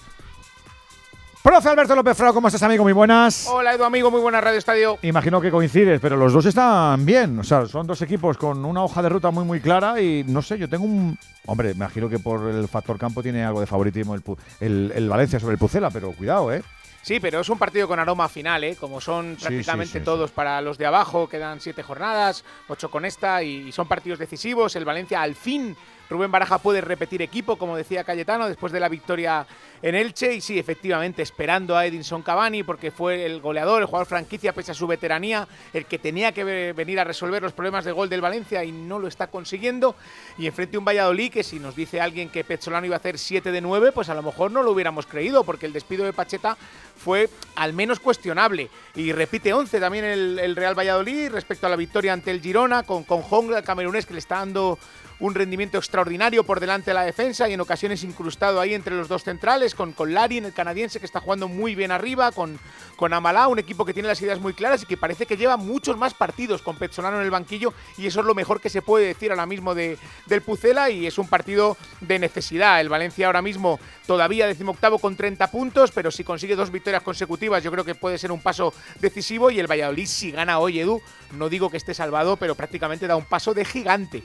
Profe 1.47 1.69
Alberto 1.69 1.95
López 1.95 2.17
Frao, 2.17 2.35
¿cómo 2.35 2.49
estás, 2.49 2.65
amigo? 2.65 2.83
Muy 2.83 2.93
buenas. 2.93 3.47
Hola 3.49 3.73
Edu, 3.73 3.85
amigo, 3.85 4.11
muy 4.11 4.21
buena 4.21 4.41
Radio 4.41 4.59
Estadio. 4.59 4.99
Imagino 5.03 5.41
que 5.41 5.53
coincides, 5.53 6.01
pero 6.01 6.17
los 6.17 6.33
dos 6.33 6.45
están 6.45 7.07
bien. 7.07 7.39
O 7.39 7.45
sea, 7.45 7.67
son 7.67 7.87
dos 7.87 8.03
equipos 8.03 8.37
con 8.37 8.65
una 8.65 8.83
hoja 8.83 9.01
de 9.01 9.09
ruta 9.09 9.31
muy, 9.31 9.45
muy 9.45 9.61
clara 9.61 10.01
y 10.01 10.25
no 10.25 10.43
sé, 10.43 10.59
yo 10.59 10.69
tengo 10.69 10.85
un. 10.85 11.17
Hombre, 11.47 11.69
me 11.69 11.75
imagino 11.77 12.09
que 12.09 12.19
por 12.19 12.49
el 12.51 12.67
factor 12.67 12.99
campo 12.99 13.23
tiene 13.23 13.45
algo 13.45 13.61
de 13.61 13.67
favoritismo 13.69 14.17
el, 14.17 14.25
Pu- 14.25 14.37
el- 14.59 14.93
el 14.93 15.09
Valencia 15.09 15.39
sobre 15.39 15.53
el 15.53 15.59
Pucela, 15.61 15.89
pero 15.91 16.11
cuidado, 16.11 16.53
¿eh? 16.53 16.65
Sí, 17.03 17.21
pero 17.21 17.39
es 17.39 17.49
un 17.49 17.59
partido 17.59 17.87
con 17.87 18.01
aroma 18.01 18.29
final, 18.29 18.65
¿eh? 18.65 18.75
Como 18.75 19.01
son 19.01 19.37
Sí, 19.39 19.43
prácticamente 19.47 19.93
sí, 19.93 19.99
sí, 20.01 20.05
todos 20.05 20.33
para 20.33 20.61
los 20.61 20.77
de 20.79 20.87
abajo, 20.87 21.29
quedan 21.29 21.61
siete 21.61 21.85
jornadas, 21.85 22.45
ocho 22.67 22.91
con 22.91 23.05
esta, 23.05 23.45
y 23.45 23.71
son 23.71 23.87
partidos 23.87 24.19
decisivos. 24.19 24.75
El 24.75 24.85
Valencia 24.85 25.23
al 25.23 25.37
fin, 25.37 25.77
Rubén 26.09 26.31
Baraja 26.31 26.59
puede 26.59 26.81
repetir 26.81 27.21
equipo, 27.23 27.57
como 27.57 27.77
decía 27.77 28.05
Cayetano, 28.05 28.49
después 28.49 28.73
de 28.73 28.81
la 28.81 28.89
victoria 28.89 29.47
en 29.83 29.95
Elche. 29.95 30.35
Y 30.35 30.41
sí, 30.41 30.59
efectivamente, 30.59 31.23
esperando 31.23 31.77
a 31.77 31.85
Edinson 31.87 32.23
Cavani, 32.23 32.63
porque 32.63 32.91
fue 32.91 33.27
el 33.27 33.41
goleador, 33.41 33.81
el 33.83 33.87
jugador 33.87 34.07
franquicia, 34.07 34.53
pese 34.53 34.71
a 34.71 34.75
su 34.75 34.87
veteranía, 34.87 35.49
el 35.73 35.87
que 35.87 35.99
tenía 35.99 36.33
que 36.33 36.45
ve- 36.45 36.73
venir 36.73 37.01
a 37.01 37.05
resolver 37.05 37.43
los 37.43 37.53
problemas 37.53 37.85
de 37.85 37.93
gol 37.93 38.09
del 38.09 38.21
Valencia 38.21 38.63
y 38.65 38.73
no 38.73 38.99
lo 38.99 39.09
está 39.09 39.27
consiguiendo. 39.27 39.97
Y 40.39 40.47
enfrente 40.47 40.79
un 40.79 40.85
Valladolid 40.85 41.33
que 41.33 41.43
si 41.43 41.59
nos 41.59 41.75
dice 41.75 42.01
alguien 42.01 42.29
que 42.29 42.45
Petzolano 42.45 42.87
iba 42.87 42.97
a 42.97 42.99
hacer 42.99 43.19
7 43.19 43.51
de 43.51 43.61
9, 43.61 43.93
pues 43.93 44.09
a 44.09 44.15
lo 44.15 44.23
mejor 44.23 44.51
no 44.53 44.63
lo 44.63 44.71
hubiéramos 44.73 45.07
creído, 45.07 45.43
porque 45.45 45.67
el 45.67 45.73
despido 45.73 46.05
de 46.05 46.13
Pacheta 46.13 46.57
fue 46.97 47.29
al 47.57 47.73
menos 47.73 48.01
cuestionable. 48.01 48.71
Y 48.95 49.13
repite 49.13 49.53
11 49.53 49.81
también 49.81 50.05
el, 50.05 50.39
el 50.39 50.57
Real 50.57 50.79
Valladolid 50.79 51.31
respecto 51.31 51.67
a 51.67 51.71
la 51.71 51.77
victoria 51.77 52.13
ante 52.13 52.31
el 52.31 52.41
Girona, 52.41 52.85
con, 52.85 53.05
con 53.05 53.23
Hong, 53.23 53.53
el 53.53 53.65
camerunés, 53.65 54.07
que 54.07 54.15
le 54.15 54.21
está 54.21 54.37
dando 54.37 54.79
un 55.19 55.35
rendimiento 55.35 55.79
extraordinario 55.79 56.45
por 56.45 56.61
delante 56.61 56.91
de 56.91 56.95
la 56.95 57.05
defensa 57.05 57.49
y 57.49 57.55
en 57.55 57.61
ocasiones 57.61 58.05
incrustado 58.05 58.61
ahí 58.61 58.75
entre 58.75 58.95
los 58.95 59.09
dos 59.09 59.25
centrales, 59.25 59.75
con, 59.75 59.93
con 59.93 60.13
Larin, 60.13 60.45
el 60.45 60.53
canadiense, 60.53 61.01
que 61.01 61.07
está 61.07 61.21
jugando 61.21 61.49
muy 61.49 61.75
bien 61.75 61.91
arriba, 61.91 62.33
con, 62.33 62.59
con 62.97 63.13
Amalá, 63.13 63.49
un 63.49 63.59
equipo 63.59 63.85
que 63.85 63.95
tiene 63.95 64.09
las 64.09 64.21
ideas 64.21 64.41
muy 64.41 64.53
claras 64.53 64.83
y 64.83 64.87
que 64.87 64.97
parece 64.97 65.27
que 65.27 65.37
lleva 65.37 65.57
muchos 65.57 65.97
más 65.97 66.15
partidos 66.15 66.63
con 66.63 66.77
Petzolano 66.77 67.19
en 67.19 67.25
el 67.25 67.31
banquillo 67.31 67.73
y 67.97 68.07
eso 68.07 68.21
es 68.21 68.27
lo 68.27 68.35
mejor 68.35 68.61
que 68.61 68.69
se 68.69 68.83
puede 68.83 69.07
decir 69.07 69.31
ahora 69.31 69.47
mismo 69.47 69.75
de, 69.75 69.99
del 70.27 70.43
Pucela 70.43 70.91
y 70.91 71.07
es 71.07 71.19
un 71.19 71.29
partido 71.29 71.77
de 72.01 72.19
necesidad. 72.19 72.81
El 72.81 72.89
Valencia 72.89 73.27
ahora 73.27 73.43
mismo 73.43 73.81
todavía 74.07 74.47
decimoctavo 74.47 74.99
con 74.99 75.17
30 75.17 75.51
puntos, 75.51 75.93
pero 75.93 76.11
si 76.11 76.25
consigue 76.25 76.57
dos 76.57 76.71
victorias 76.71 77.03
consecutivas 77.03 77.63
yo 77.63 77.71
creo 77.71 77.85
que 77.85 77.95
puede 77.95 78.19
ser 78.19 78.33
un 78.33 78.41
paso 78.41 78.75
decisivo 79.01 79.51
y 79.51 79.59
el 79.59 79.71
Valladolid 79.71 80.07
si 80.07 80.31
gana 80.31 80.59
hoy 80.59 80.81
Edu, 80.81 81.01
no 81.33 81.49
digo 81.49 81.71
que 81.71 81.77
esté 81.77 81.95
salvado, 81.95 82.37
pero 82.37 82.55
prácticamente 82.55 83.07
da 83.07 83.17
un 83.17 83.25
paso 83.25 83.55
de 83.55 83.65
gigante. 83.65 84.23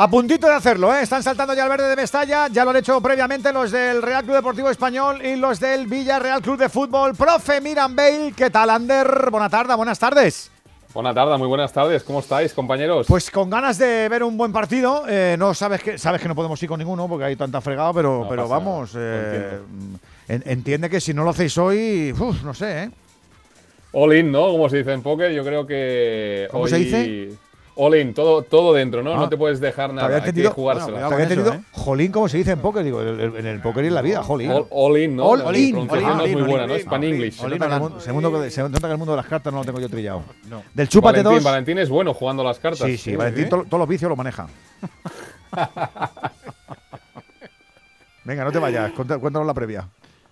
A 0.00 0.08
puntito 0.08 0.46
de 0.46 0.54
hacerlo, 0.54 0.94
¿eh? 0.94 1.02
Están 1.02 1.24
saltando 1.24 1.54
ya 1.54 1.64
al 1.64 1.70
verde 1.70 1.88
de 1.88 1.96
Mestalla. 1.96 2.46
Ya 2.52 2.62
lo 2.64 2.70
han 2.70 2.76
hecho 2.76 3.00
previamente 3.00 3.52
los 3.52 3.72
del 3.72 4.00
Real 4.00 4.22
Club 4.22 4.36
Deportivo 4.36 4.70
Español 4.70 5.20
y 5.24 5.34
los 5.34 5.58
del 5.58 5.88
Villarreal 5.88 6.40
Club 6.40 6.56
de 6.56 6.68
Fútbol. 6.68 7.16
Profe 7.16 7.60
Miran 7.60 7.96
Bale, 7.96 8.32
¿qué 8.36 8.48
tal, 8.48 8.70
Ander? 8.70 9.28
Buena 9.28 9.50
tarde, 9.50 9.74
buenas 9.74 9.98
tardes. 9.98 10.52
Buenas 10.94 11.16
tardes, 11.16 11.36
muy 11.40 11.48
buenas 11.48 11.72
tardes. 11.72 12.04
¿Cómo 12.04 12.20
estáis, 12.20 12.54
compañeros? 12.54 13.06
Pues 13.08 13.28
con 13.28 13.50
ganas 13.50 13.76
de 13.76 14.08
ver 14.08 14.22
un 14.22 14.36
buen 14.38 14.52
partido. 14.52 15.02
eh, 15.08 15.34
no 15.36 15.52
sabes 15.52 15.82
que 15.82 15.98
sabes 15.98 16.22
que 16.22 16.28
no 16.28 16.36
podemos 16.36 16.62
ir 16.62 16.68
con 16.68 16.78
ninguno 16.78 17.08
porque 17.08 17.24
hay 17.24 17.34
tanta 17.36 17.60
fregada, 17.60 17.92
pero, 17.92 18.20
No 18.22 18.28
pero 18.28 18.42
pasa 18.44 18.54
vamos. 18.54 18.92
eh, 18.96 19.58
en- 20.28 20.42
entiende 20.46 20.88
que 20.88 21.00
si 21.00 21.12
no 21.12 21.24
lo 21.24 21.30
hacéis 21.30 21.58
hoy, 21.58 22.12
uf, 22.16 22.40
no 22.44 22.54
sé, 22.54 22.84
¿eh? 22.84 22.90
All 23.92 24.14
in, 24.16 24.30
¿no? 24.30 24.42
Como 24.52 24.68
se 24.68 24.76
dice 24.78 24.92
en 24.92 25.02
póker, 25.02 25.32
yo 25.32 25.44
creo 25.44 25.66
que. 25.66 26.46
¿Cómo 26.52 26.64
hoy- 26.64 26.70
se 26.70 26.76
dice? 26.76 27.30
All 27.80 27.94
in, 27.94 28.12
todo, 28.12 28.42
todo 28.42 28.74
dentro, 28.74 29.04
¿no? 29.04 29.12
Ah. 29.12 29.16
No 29.18 29.28
te 29.28 29.36
puedes 29.36 29.60
dejar 29.60 29.94
nada. 29.94 30.06
había 30.06 30.16
hay 30.16 30.22
que 30.24 30.28
entendido, 30.30 30.50
jugársela. 30.52 30.98
te 30.98 31.14
había 31.14 31.22
entendido 31.26 31.60
jolín, 31.70 32.10
como 32.10 32.28
se 32.28 32.36
dice 32.38 32.50
en 32.50 32.58
póker, 32.58 32.82
digo, 32.82 33.00
en 33.00 33.46
el 33.46 33.60
póker 33.60 33.84
y 33.84 33.86
en 33.86 33.94
la 33.94 34.02
vida, 34.02 34.20
jolín. 34.24 34.50
All, 34.50 34.66
all 34.70 34.98
in, 34.98 35.14
¿no? 35.14 35.26
All 35.26 35.54
in. 35.56 35.70
pronunciación 35.72 36.18
no 36.18 36.24
es 36.24 36.32
muy 36.32 36.42
buena, 36.42 36.66
¿no? 36.66 36.72
all 36.74 36.80
in. 36.80 36.84
Span 36.86 37.04
English. 37.04 37.34
Se 37.36 37.48
nota, 37.48 37.68
que 37.68 37.74
el 37.74 37.80
mundo, 37.80 38.00
se 38.00 38.12
mundo 38.12 38.32
que- 38.42 38.50
se 38.50 38.62
nota 38.62 38.80
que 38.80 38.92
el 38.92 38.98
mundo 38.98 39.12
de 39.12 39.16
las 39.18 39.26
cartas 39.26 39.52
no 39.52 39.60
lo 39.60 39.64
tengo 39.64 39.78
yo 39.78 39.88
trillado. 39.88 40.22
No. 40.50 40.62
Del 40.74 40.88
chúpate 40.88 41.18
Valentín, 41.22 41.34
dos. 41.36 41.44
Valentín 41.44 41.78
es 41.78 41.88
bueno 41.88 42.12
jugando 42.14 42.42
las 42.42 42.58
cartas. 42.58 42.80
Sí, 42.86 42.96
sí, 42.98 43.14
Valentín 43.14 43.48
to- 43.48 43.64
todos 43.64 43.78
los 43.78 43.88
vicios 43.88 44.08
lo 44.08 44.16
maneja. 44.16 44.48
Venga, 48.24 48.44
no 48.44 48.52
te 48.52 48.58
vayas, 48.58 48.92
cuéntanos 48.92 49.46
la 49.46 49.54
previa. 49.54 49.86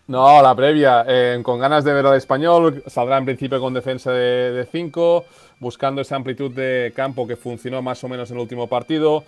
No, 0.09 0.41
la 0.43 0.55
previa, 0.55 1.05
eh, 1.09 1.41
con 1.43 1.59
ganas 1.59 1.83
de 1.83 1.93
ver 1.93 2.07
al 2.07 2.17
español, 2.17 2.83
saldrá 2.87 3.19
en 3.19 3.25
principio 3.25 3.61
con 3.61 3.75
defensa 3.75 4.13
de 4.13 4.69
5, 4.71 5.25
buscando 5.61 6.01
esa 6.01 6.16
amplitud 6.16 6.51
de 6.53 6.92
campo 6.95 7.27
que 7.27 7.37
funcionó 7.37 7.83
más 7.83 8.03
o 8.05 8.09
menos 8.09 8.31
en 8.31 8.37
el 8.37 8.42
último 8.42 8.66
partido. 8.69 9.25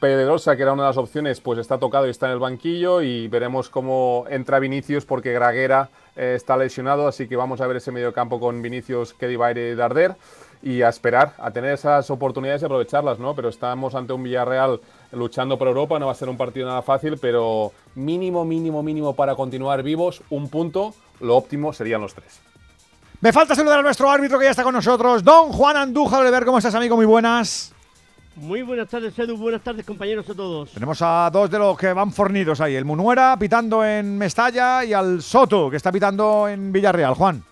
Pedrosa, 0.00 0.56
que 0.56 0.62
era 0.62 0.72
una 0.72 0.84
de 0.84 0.88
las 0.88 0.96
opciones, 0.96 1.40
pues 1.40 1.58
está 1.58 1.78
tocado 1.78 2.06
y 2.06 2.10
está 2.10 2.26
en 2.26 2.32
el 2.32 2.38
banquillo 2.38 3.02
y 3.02 3.28
veremos 3.28 3.68
cómo 3.68 4.24
entra 4.30 4.58
Vinicius 4.58 5.04
porque 5.04 5.32
Graguera 5.32 5.90
eh, 6.16 6.32
está 6.34 6.56
lesionado, 6.56 7.06
así 7.06 7.28
que 7.28 7.36
vamos 7.36 7.60
a 7.60 7.66
ver 7.66 7.76
ese 7.76 7.92
medio 7.92 8.12
campo 8.12 8.40
con 8.40 8.62
Vinicius, 8.62 9.12
Kedivire 9.12 9.72
y 9.72 9.74
Darder 9.74 10.16
y 10.62 10.80
a 10.82 10.88
esperar, 10.88 11.34
a 11.38 11.50
tener 11.50 11.74
esas 11.74 12.10
oportunidades 12.10 12.62
y 12.62 12.64
aprovecharlas, 12.64 13.18
¿no? 13.18 13.34
Pero 13.34 13.50
estamos 13.50 13.94
ante 13.94 14.14
un 14.14 14.22
Villarreal 14.22 14.80
luchando 15.12 15.58
por 15.58 15.68
Europa, 15.68 15.98
no 15.98 16.06
va 16.06 16.12
a 16.12 16.16
ser 16.16 16.30
un 16.30 16.38
partido 16.38 16.66
nada 16.66 16.82
fácil, 16.82 17.18
pero 17.18 17.72
mínimo, 17.94 18.44
mínimo, 18.44 18.82
mínimo 18.82 19.14
para 19.14 19.34
continuar 19.34 19.82
vivos, 19.82 20.22
un 20.30 20.48
punto, 20.48 20.94
lo 21.20 21.36
óptimo 21.36 21.72
serían 21.72 22.00
los 22.00 22.14
tres. 22.14 22.40
Me 23.20 23.32
falta 23.32 23.54
saludar 23.54 23.78
a 23.78 23.82
nuestro 23.82 24.10
árbitro 24.10 24.38
que 24.38 24.44
ya 24.44 24.50
está 24.50 24.62
con 24.62 24.74
nosotros, 24.74 25.24
don 25.24 25.50
Juan 25.50 25.76
Andújar 25.76 26.20
Oliver. 26.20 26.44
¿Cómo 26.44 26.58
estás, 26.58 26.74
amigo? 26.74 26.96
Muy 26.96 27.06
buenas. 27.06 27.72
Muy 28.36 28.60
buenas 28.60 28.90
tardes, 28.90 29.18
Edu. 29.18 29.38
Buenas 29.38 29.62
tardes, 29.62 29.86
compañeros 29.86 30.28
a 30.28 30.34
todos. 30.34 30.72
Tenemos 30.72 31.00
a 31.00 31.30
dos 31.32 31.50
de 31.50 31.58
los 31.58 31.78
que 31.78 31.94
van 31.94 32.12
fornidos 32.12 32.60
ahí. 32.60 32.74
El 32.74 32.84
Munuera 32.84 33.34
pitando 33.38 33.82
en 33.82 34.18
Mestalla 34.18 34.84
y 34.84 34.92
al 34.92 35.22
Soto, 35.22 35.70
que 35.70 35.78
está 35.78 35.90
pitando 35.90 36.46
en 36.46 36.70
Villarreal. 36.70 37.14
Juan. 37.14 37.42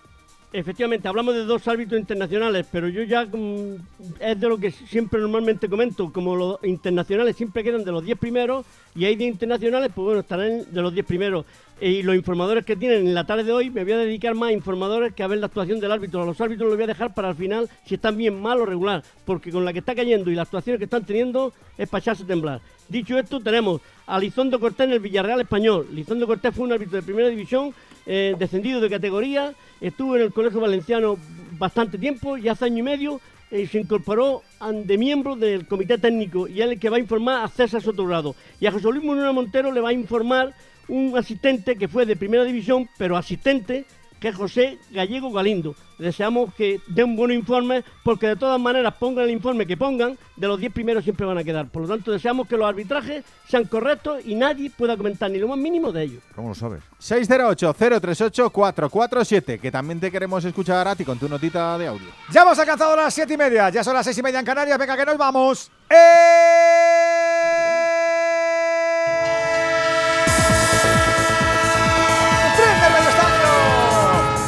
Efectivamente, 0.53 1.07
hablamos 1.07 1.33
de 1.33 1.43
dos 1.43 1.67
árbitros 1.67 1.99
internacionales, 1.99 2.65
pero 2.71 2.87
yo 2.87 3.01
ya 3.03 3.25
mm, 3.25 3.75
es 4.19 4.39
de 4.39 4.47
lo 4.47 4.57
que 4.57 4.71
siempre 4.71 5.19
normalmente 5.19 5.67
comento, 5.67 6.13
como 6.13 6.35
los 6.35 6.63
internacionales 6.63 7.35
siempre 7.35 7.63
quedan 7.63 7.83
de 7.83 7.91
los 7.91 8.05
10 8.05 8.17
primeros 8.19 8.65
y 8.95 9.03
hay 9.03 9.15
de 9.15 9.25
internacionales, 9.25 9.91
pues 9.93 10.05
bueno, 10.05 10.19
estarán 10.21 10.63
de 10.71 10.81
los 10.81 10.93
10 10.93 11.05
primeros. 11.05 11.45
Y 11.81 12.03
los 12.03 12.15
informadores 12.15 12.63
que 12.65 12.77
tienen 12.77 13.05
en 13.07 13.13
la 13.13 13.25
tarde 13.25 13.43
de 13.43 13.51
hoy, 13.51 13.69
me 13.69 13.83
voy 13.83 13.93
a 13.93 13.97
dedicar 13.97 14.33
más 14.33 14.49
a 14.49 14.53
informadores 14.53 15.13
que 15.13 15.23
a 15.23 15.27
ver 15.27 15.39
la 15.39 15.47
actuación 15.47 15.81
del 15.81 15.91
árbitro. 15.91 16.21
A 16.21 16.25
los 16.25 16.39
árbitros 16.39 16.69
los 16.69 16.77
voy 16.77 16.85
a 16.85 16.87
dejar 16.87 17.13
para 17.13 17.29
el 17.29 17.35
final 17.35 17.69
si 17.85 17.95
están 17.95 18.15
bien, 18.15 18.41
mal 18.41 18.61
o 18.61 18.65
regular, 18.65 19.03
porque 19.25 19.51
con 19.51 19.65
la 19.65 19.73
que 19.73 19.79
está 19.79 19.93
cayendo 19.93 20.31
y 20.31 20.35
las 20.35 20.47
actuaciones 20.47 20.77
que 20.79 20.85
están 20.85 21.05
teniendo 21.05 21.51
es 21.77 21.89
para 21.89 21.99
echarse 21.99 22.23
a 22.23 22.27
temblar. 22.27 22.61
Dicho 22.87 23.19
esto, 23.19 23.41
tenemos 23.41 23.81
a 24.07 24.17
Lizondo 24.19 24.57
Cortés 24.57 24.87
en 24.87 24.93
el 24.93 24.99
Villarreal 24.99 25.41
Español. 25.41 25.87
Lizondo 25.91 26.27
Cortés 26.27 26.55
fue 26.55 26.65
un 26.65 26.71
árbitro 26.71 26.95
de 26.95 27.03
primera 27.03 27.27
división, 27.27 27.73
eh, 28.05 28.35
descendido 28.39 28.79
de 28.79 28.89
categoría, 28.89 29.53
estuvo 29.81 30.15
en 30.15 30.21
el 30.21 30.31
Colegio 30.31 30.61
Valenciano 30.61 31.17
bastante 31.57 31.97
tiempo 31.97 32.37
y 32.37 32.47
hace 32.47 32.65
año 32.65 32.77
y 32.77 32.83
medio 32.83 33.21
eh, 33.51 33.67
se 33.67 33.79
incorporó 33.79 34.43
de 34.85 34.97
miembro 34.97 35.35
del 35.35 35.67
comité 35.67 35.97
técnico 35.97 36.47
y 36.47 36.61
es 36.61 36.69
el 36.69 36.79
que 36.79 36.89
va 36.89 36.97
a 36.97 36.99
informar 36.99 37.43
a 37.43 37.47
César 37.49 37.81
Sotogrado. 37.81 38.33
Y 38.61 38.65
a 38.65 38.71
José 38.71 38.89
Luis 38.91 39.03
Montero 39.03 39.71
le 39.71 39.81
va 39.81 39.89
a 39.89 39.93
informar 39.93 40.53
un 40.87 41.17
asistente 41.17 41.77
que 41.77 41.87
fue 41.87 42.05
de 42.05 42.15
primera 42.15 42.43
división, 42.43 42.87
pero 42.97 43.17
asistente 43.17 43.85
que 44.19 44.29
es 44.29 44.35
José 44.35 44.77
Gallego 44.91 45.31
Galindo. 45.31 45.75
Deseamos 45.97 46.53
que 46.53 46.79
dé 46.87 47.03
un 47.03 47.15
buen 47.15 47.31
informe, 47.31 47.83
porque 48.03 48.27
de 48.27 48.35
todas 48.35 48.59
maneras, 48.59 48.93
pongan 48.95 49.23
el 49.25 49.31
informe 49.31 49.65
que 49.65 49.77
pongan, 49.77 50.17
de 50.35 50.47
los 50.47 50.59
10 50.59 50.73
primeros 50.73 51.03
siempre 51.03 51.25
van 51.25 51.37
a 51.37 51.43
quedar. 51.43 51.67
Por 51.69 51.83
lo 51.83 51.87
tanto, 51.87 52.11
deseamos 52.11 52.47
que 52.47 52.57
los 52.57 52.67
arbitrajes 52.67 53.23
sean 53.47 53.65
correctos 53.65 54.21
y 54.25 54.33
nadie 54.35 54.71
pueda 54.71 54.97
comentar 54.97 55.31
ni 55.31 55.37
lo 55.37 55.47
más 55.47 55.57
mínimo 55.57 55.91
de 55.91 56.03
ellos. 56.03 56.23
¿Cómo 56.33 56.49
lo 56.49 56.55
sabes? 56.55 56.81
608-038-447, 56.99 59.59
que 59.59 59.71
también 59.71 59.99
te 59.99 60.11
queremos 60.11 60.43
escuchar 60.43 60.87
a 60.87 60.95
ti 60.95 61.05
con 61.05 61.19
tu 61.19 61.29
notita 61.29 61.77
de 61.77 61.87
audio. 61.87 62.07
Ya 62.31 62.41
hemos 62.41 62.57
alcanzado 62.59 62.95
las 62.95 63.13
7 63.13 63.33
y 63.33 63.37
media, 63.37 63.69
ya 63.69 63.83
son 63.83 63.93
las 63.93 64.05
6 64.05 64.17
y 64.17 64.23
media 64.23 64.39
en 64.39 64.45
Canarias, 64.45 64.77
venga 64.77 64.97
que 64.97 65.05
nos 65.05 65.17
vamos. 65.17 65.71
¡Eh! 65.89 67.34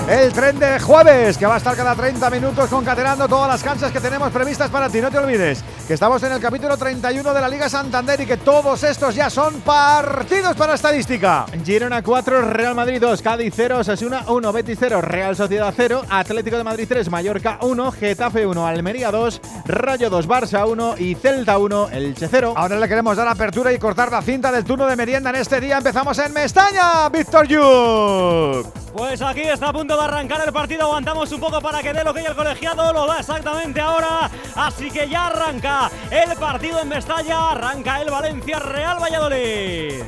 El 0.08 0.32
tren 0.32 0.58
de 0.58 0.80
jueves, 0.80 1.38
que 1.38 1.46
va 1.46 1.56
a 1.56 1.58
estar 1.58 1.76
cada 1.76 1.94
30 1.94 2.30
minutos 2.30 2.70
concatenando 2.70 3.28
todas 3.28 3.50
las 3.50 3.62
canchas 3.62 3.92
que 3.92 4.00
tenemos 4.00 4.32
previstas 4.32 4.70
para 4.70 4.88
ti. 4.88 5.02
No 5.02 5.12
te 5.12 5.18
olvides 5.18 5.62
que 5.86 5.96
estamos 5.96 6.24
en 6.24 6.32
el 6.32 6.40
capítulo 6.40 6.78
31 6.78 7.34
de 7.34 7.42
la 7.42 7.50
Liga 7.50 7.68
Santander 7.68 8.22
y 8.22 8.26
que 8.26 8.38
todos 8.38 8.84
estos 8.84 9.14
ya 9.16 9.30
son 9.30 9.56
partidos 9.60 10.56
para 10.56 10.76
estadística. 10.76 11.46
Girona 11.66 12.02
4, 12.02 12.42
Real 12.54 12.74
Madrid 12.74 13.02
2, 13.02 13.22
Cádiz 13.22 13.54
0, 13.54 13.84
Sasuna 13.84 14.24
1, 14.30 14.54
Betis 14.54 14.78
0, 14.80 15.02
Real 15.02 15.36
Sociedad 15.36 15.74
0, 15.76 16.04
Atlético 16.10 16.58
de 16.58 16.64
Madrid 16.64 16.86
3, 16.88 17.10
Mallorca 17.10 17.58
1, 17.62 17.92
Getafe 17.92 18.48
1, 18.48 18.66
Almería 18.66 19.12
2, 19.12 19.42
Rayo 19.66 20.10
2, 20.10 20.26
Barça 20.26 20.66
1 20.66 21.00
y 21.00 21.16
Celta 21.16 21.58
1, 21.58 21.90
Elche 21.90 22.30
0. 22.32 22.54
Ahora 22.56 22.78
le 22.78 22.88
queremos 22.88 23.18
dar 23.18 23.28
apertura 23.28 23.74
y 23.74 23.78
cortar 23.78 24.10
la 24.10 24.22
cinta 24.22 24.54
del 24.54 24.64
turno 24.64 24.86
de 24.86 24.96
merienda 24.96 25.32
en 25.32 25.36
este 25.36 25.60
día. 25.60 25.80
Empezamos 25.80 26.18
en 26.20 26.32
Mestaña, 26.32 27.10
Víctor 27.10 27.46
Yuk. 27.46 28.88
Pues 28.94 29.22
aquí 29.22 29.42
está 29.42 29.70
a 29.70 29.74
punto 29.74 29.97
arrancar 30.02 30.42
el 30.46 30.54
partido. 30.54 30.84
Aguantamos 30.84 31.32
un 31.32 31.40
poco 31.40 31.62
para 31.62 31.82
que 31.82 31.94
dé 31.94 32.04
lo 32.04 32.14
que 32.14 32.22
hay 32.22 32.26
el 32.26 32.36
colegiado. 32.36 32.94
Lo 32.94 33.06
da 33.06 33.20
exactamente 33.20 33.80
ahora. 33.80 34.30
Así 34.56 34.90
que 34.92 35.08
ya 35.08 35.28
arranca 35.28 35.92
el 36.12 36.36
partido 36.38 36.80
en 36.80 36.90
Mestalla. 36.90 37.52
Arranca 37.52 38.02
el 38.02 38.10
Valencia 38.10 38.60
Real 38.60 38.98
Valladolid. 39.02 40.04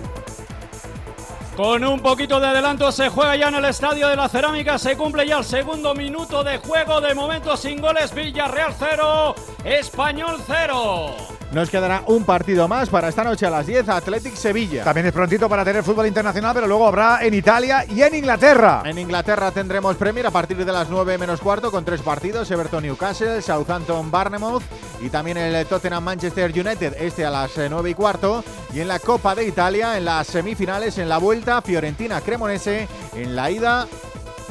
Con 1.60 1.84
un 1.84 2.00
poquito 2.00 2.40
de 2.40 2.48
adelanto 2.48 2.90
se 2.90 3.10
juega 3.10 3.36
ya 3.36 3.50
en 3.50 3.56
el 3.56 3.66
Estadio 3.66 4.08
de 4.08 4.16
la 4.16 4.30
Cerámica, 4.30 4.78
se 4.78 4.96
cumple 4.96 5.28
ya 5.28 5.40
el 5.40 5.44
segundo 5.44 5.94
minuto 5.94 6.42
de 6.42 6.58
juego, 6.58 7.02
de 7.02 7.14
momento 7.14 7.58
sin 7.58 7.82
goles, 7.82 8.14
Villarreal 8.14 8.74
0, 8.80 9.36
Español 9.66 10.42
0. 10.48 11.39
Nos 11.52 11.72
quedará 11.72 12.04
un 12.06 12.26
partido 12.26 12.68
más 12.68 12.90
para 12.90 13.10
esta 13.10 13.24
noche 13.24 13.48
a 13.48 13.50
las 13.50 13.66
10, 13.66 13.90
Athletic 13.90 14.36
Sevilla. 14.36 14.84
También 14.84 15.08
es 15.08 15.14
prontito 15.14 15.50
para 15.50 15.66
tener 15.66 15.84
fútbol 15.84 16.06
internacional, 16.06 16.54
pero 16.54 16.68
luego 16.68 16.88
habrá 16.88 17.26
en 17.26 17.34
Italia 17.34 17.86
y 17.90 18.04
en 18.04 18.14
Inglaterra. 18.14 18.84
En 18.86 19.00
Inglaterra 19.00 19.50
tendremos 19.50 19.96
Premier 19.96 20.28
a 20.28 20.32
partir 20.32 20.64
de 20.64 20.72
las 20.72 20.90
9 20.90 21.18
menos 21.18 21.42
cuarto 21.42 21.72
con 21.72 21.84
tres 21.84 22.02
partidos, 22.02 22.52
Everton 22.52 22.84
Newcastle, 22.84 23.42
Southampton 23.42 24.12
Barnemouth 24.12 24.62
y 25.02 25.10
también 25.10 25.38
el 25.38 25.66
Tottenham 25.66 26.04
Manchester 26.04 26.52
United, 26.52 26.96
este 27.00 27.26
a 27.26 27.32
las 27.32 27.52
9 27.58 27.90
y 27.90 27.94
cuarto. 27.96 28.44
Y 28.72 28.82
en 28.82 28.88
la 28.88 29.00
Copa 29.00 29.34
de 29.34 29.46
Italia, 29.46 29.98
en 29.98 30.06
las 30.06 30.28
semifinales, 30.28 31.00
en 31.00 31.10
la 31.10 31.18
vuelta, 31.18 31.64
Fiorentina 31.64 32.22
Cremonese, 32.22 32.88
en 33.16 33.36
la 33.36 33.50
ida 33.50 33.88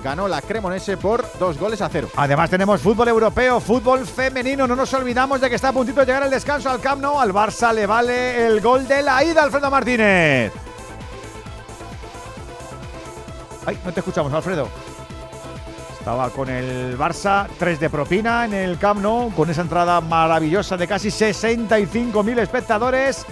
ganó 0.03 0.29
la 0.29 0.43
Cremonese 0.43 0.97
por 0.97 1.25
dos 1.39 1.59
goles 1.59 1.81
a 1.81 1.89
cero. 1.89 2.09
Además 2.17 2.51
tenemos 2.51 2.81
fútbol 2.81 3.09
europeo, 3.09 3.61
fútbol 3.61 4.07
femenino. 4.07 4.67
No 4.67 4.77
nos 4.77 4.93
olvidamos 4.95 5.41
de 5.41 5.49
que 5.49 5.57
está 5.57 5.69
a 5.69 5.73
puntito 5.73 6.01
de 6.01 6.07
llegar 6.07 6.23
el 6.23 6.31
descanso 6.31 6.71
al 6.71 6.81
Camp. 6.81 7.05
Al 7.05 7.33
Barça 7.33 7.73
le 7.73 7.87
vale 7.87 8.47
el 8.47 8.61
gol 8.61 8.87
de 8.87 9.03
la 9.03 9.23
ida, 9.25 9.43
Alfredo 9.43 9.71
Martínez. 9.71 10.53
Ay, 13.67 13.79
no 13.85 13.93
te 13.93 14.01
escuchamos, 14.01 14.33
Alfredo. 14.33 14.69
Estaba 15.99 16.31
con 16.31 16.49
el 16.49 16.97
Barça, 16.97 17.47
3 17.59 17.81
de 17.81 17.91
propina 17.91 18.47
en 18.47 18.55
el 18.55 18.79
Camp 18.79 19.05
con 19.37 19.51
esa 19.51 19.61
entrada 19.61 20.01
maravillosa 20.01 20.77
de 20.77 20.89
casi 20.89 21.09
65.000 21.09 22.39
espectadores. 22.39 23.27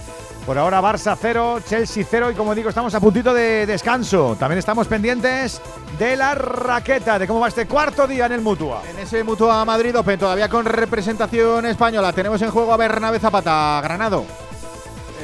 Por 0.47 0.57
ahora 0.57 0.81
Barça 0.81 1.19
0, 1.21 1.59
Chelsea 1.69 2.07
0 2.09 2.31
y 2.31 2.35
como 2.35 2.55
digo 2.55 2.69
estamos 2.69 2.95
a 2.95 3.01
puntito 3.01 3.35
de 3.35 3.67
descanso. 3.67 4.37
También 4.39 4.61
estamos 4.61 4.87
pendientes 4.87 5.61
de 5.99 6.15
la 6.15 6.37
raqueta, 6.37 7.19
de 7.19 7.27
cómo 7.27 7.41
va 7.41 7.49
este 7.49 7.67
cuarto 7.67 8.07
día 8.07 8.27
en 8.27 8.33
el 8.33 8.43
Mutua. 8.43 8.83
En 8.89 8.97
ese 9.01 9.25
Mutua 9.25 9.65
Madrid 9.65 9.99
Open 9.99 10.21
todavía 10.21 10.49
con 10.49 10.65
representación 10.65 11.67
española 11.67 12.13
tenemos 12.13 12.41
en 12.43 12.53
juego 12.53 12.73
a 12.73 12.77
Bernabé 12.77 13.19
Zapata, 13.19 13.81
Granado. 13.83 14.46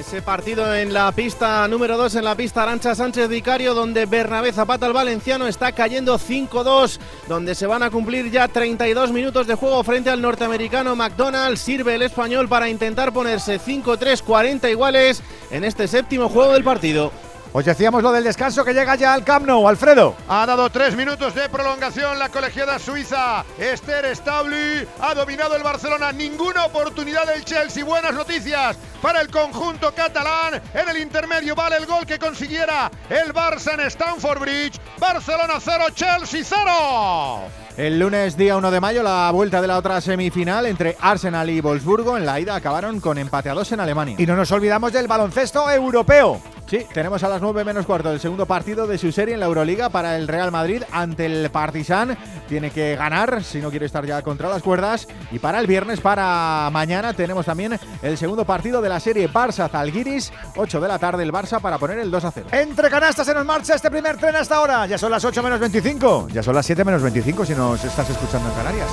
Ese 0.02 0.20
partido 0.20 0.74
en 0.74 0.92
la 0.92 1.12
pista 1.12 1.68
número 1.68 1.96
2, 1.96 2.16
en 2.16 2.24
la 2.24 2.34
pista 2.34 2.64
Arancha 2.64 2.92
Sánchez 2.92 3.28
Vicario, 3.28 3.72
donde 3.72 4.04
Bernabé 4.04 4.52
Zapata, 4.52 4.84
el 4.84 4.92
valenciano, 4.92 5.46
está 5.46 5.70
cayendo 5.70 6.18
5-2, 6.18 6.98
donde 7.28 7.54
se 7.54 7.68
van 7.68 7.84
a 7.84 7.90
cumplir 7.90 8.28
ya 8.28 8.48
32 8.48 9.12
minutos 9.12 9.46
de 9.46 9.54
juego 9.54 9.84
frente 9.84 10.10
al 10.10 10.20
norteamericano 10.20 10.96
McDonald. 10.96 11.56
Sirve 11.56 11.94
el 11.94 12.02
español 12.02 12.48
para 12.48 12.68
intentar 12.68 13.12
ponerse 13.12 13.60
5-3, 13.60 14.22
40 14.22 14.70
iguales 14.70 15.22
en 15.52 15.62
este 15.62 15.86
séptimo 15.86 16.28
juego 16.28 16.52
del 16.52 16.64
partido. 16.64 17.12
Os 17.54 17.66
decíamos 17.66 18.02
lo 18.02 18.12
del 18.12 18.24
descanso 18.24 18.64
que 18.64 18.72
llega 18.72 18.94
ya 18.94 19.12
al 19.12 19.24
Camp 19.24 19.46
Nou, 19.46 19.68
Alfredo. 19.68 20.16
Ha 20.26 20.46
dado 20.46 20.70
tres 20.70 20.96
minutos 20.96 21.34
de 21.34 21.50
prolongación 21.50 22.18
la 22.18 22.30
colegiada 22.30 22.78
suiza. 22.78 23.44
Esther 23.58 24.16
Stabli 24.16 24.88
ha 24.98 25.14
dominado 25.14 25.54
el 25.54 25.62
Barcelona. 25.62 26.12
Ninguna 26.12 26.64
oportunidad 26.64 27.26
del 27.26 27.44
Chelsea. 27.44 27.84
Buenas 27.84 28.14
noticias 28.14 28.78
para 29.02 29.20
el 29.20 29.28
conjunto 29.28 29.92
catalán. 29.94 30.62
En 30.72 30.88
el 30.88 30.96
intermedio 30.96 31.54
vale 31.54 31.76
el 31.76 31.84
gol 31.84 32.06
que 32.06 32.18
consiguiera 32.18 32.90
el 33.10 33.34
Barça 33.34 33.74
en 33.74 33.80
Stamford 33.80 34.40
Bridge. 34.40 34.80
Barcelona 34.98 35.54
0, 35.60 35.84
Chelsea 35.94 36.42
0. 36.42 37.61
El 37.76 37.98
lunes 37.98 38.36
día 38.36 38.58
1 38.58 38.70
de 38.70 38.80
mayo 38.80 39.02
la 39.02 39.30
vuelta 39.30 39.62
de 39.62 39.66
la 39.66 39.78
otra 39.78 39.98
semifinal 40.02 40.66
entre 40.66 40.94
Arsenal 41.00 41.48
y 41.48 41.62
Wolfsburgo 41.62 42.18
en 42.18 42.26
la 42.26 42.38
ida 42.38 42.54
acabaron 42.54 43.00
con 43.00 43.16
empate 43.16 43.48
a 43.48 43.54
dos 43.54 43.72
en 43.72 43.80
Alemania. 43.80 44.16
Y 44.18 44.26
no 44.26 44.36
nos 44.36 44.52
olvidamos 44.52 44.92
del 44.92 45.08
baloncesto 45.08 45.70
europeo. 45.70 46.38
Sí, 46.66 46.86
tenemos 46.94 47.22
a 47.22 47.28
las 47.28 47.42
9 47.42 47.64
menos 47.64 47.84
cuarto 47.84 48.10
el 48.10 48.18
segundo 48.20 48.46
partido 48.46 48.86
de 48.86 48.96
su 48.96 49.12
serie 49.12 49.34
en 49.34 49.40
la 49.40 49.46
Euroliga 49.46 49.90
para 49.90 50.16
el 50.16 50.26
Real 50.26 50.50
Madrid 50.50 50.82
ante 50.90 51.26
el 51.26 51.50
Partizan. 51.50 52.16
Tiene 52.48 52.70
que 52.70 52.96
ganar 52.96 53.44
si 53.44 53.58
no 53.58 53.68
quiere 53.68 53.84
estar 53.84 54.06
ya 54.06 54.22
contra 54.22 54.48
las 54.48 54.62
cuerdas. 54.62 55.06
Y 55.32 55.38
para 55.38 55.58
el 55.60 55.66
viernes, 55.66 56.00
para 56.00 56.70
mañana, 56.72 57.12
tenemos 57.12 57.44
también 57.44 57.78
el 58.00 58.16
segundo 58.16 58.46
partido 58.46 58.80
de 58.80 58.88
la 58.88 59.00
serie 59.00 59.30
Barça-Zalgiris. 59.30 60.30
8 60.56 60.80
de 60.80 60.88
la 60.88 60.98
tarde 60.98 61.22
el 61.22 61.32
Barça 61.32 61.60
para 61.60 61.76
poner 61.76 61.98
el 61.98 62.10
2 62.10 62.24
a 62.24 62.30
0. 62.30 62.46
Entre 62.52 62.88
canastas 62.88 63.26
se 63.26 63.34
nos 63.34 63.44
marcha 63.44 63.74
este 63.74 63.90
primer 63.90 64.16
tren 64.16 64.36
hasta 64.36 64.56
ahora. 64.56 64.86
Ya 64.86 64.96
son 64.96 65.10
las 65.10 65.24
8 65.24 65.42
menos 65.42 65.60
25. 65.60 66.28
Ya 66.32 66.42
son 66.42 66.54
las 66.54 66.64
7 66.64 66.84
menos 66.84 67.02
25 67.02 67.44
si 67.44 67.54
nos 67.62 67.84
estás 67.84 68.10
escuchando 68.10 68.48
en 68.48 68.54
Canarias. 68.56 68.90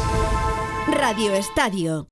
Radio 0.91 1.33
Estadio. 1.33 2.07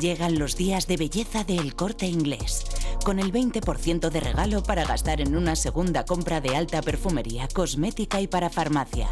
Llegan 0.00 0.38
los 0.38 0.56
días 0.56 0.86
de 0.86 0.96
belleza 0.96 1.42
del 1.42 1.74
corte 1.74 2.06
inglés, 2.06 2.64
con 3.04 3.18
el 3.18 3.32
20% 3.32 4.08
de 4.10 4.20
regalo 4.20 4.62
para 4.62 4.84
gastar 4.84 5.20
en 5.20 5.36
una 5.36 5.56
segunda 5.56 6.04
compra 6.04 6.40
de 6.40 6.54
alta 6.54 6.80
perfumería, 6.80 7.48
cosmética 7.52 8.20
y 8.20 8.28
para 8.28 8.50
farmacia. 8.50 9.08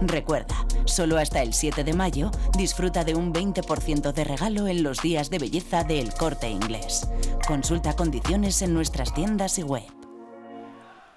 Recuerda, 0.00 0.56
solo 0.86 1.18
hasta 1.18 1.42
el 1.42 1.52
7 1.52 1.84
de 1.84 1.92
mayo 1.92 2.30
disfruta 2.56 3.04
de 3.04 3.14
un 3.14 3.34
20% 3.34 4.12
de 4.12 4.24
regalo 4.24 4.66
en 4.66 4.82
los 4.82 5.02
días 5.02 5.28
de 5.28 5.40
belleza 5.40 5.84
del 5.84 6.14
corte 6.14 6.48
inglés. 6.48 7.06
Consulta 7.46 7.94
condiciones 7.94 8.62
en 8.62 8.72
nuestras 8.72 9.12
tiendas 9.12 9.58
y 9.58 9.62
web. 9.62 9.99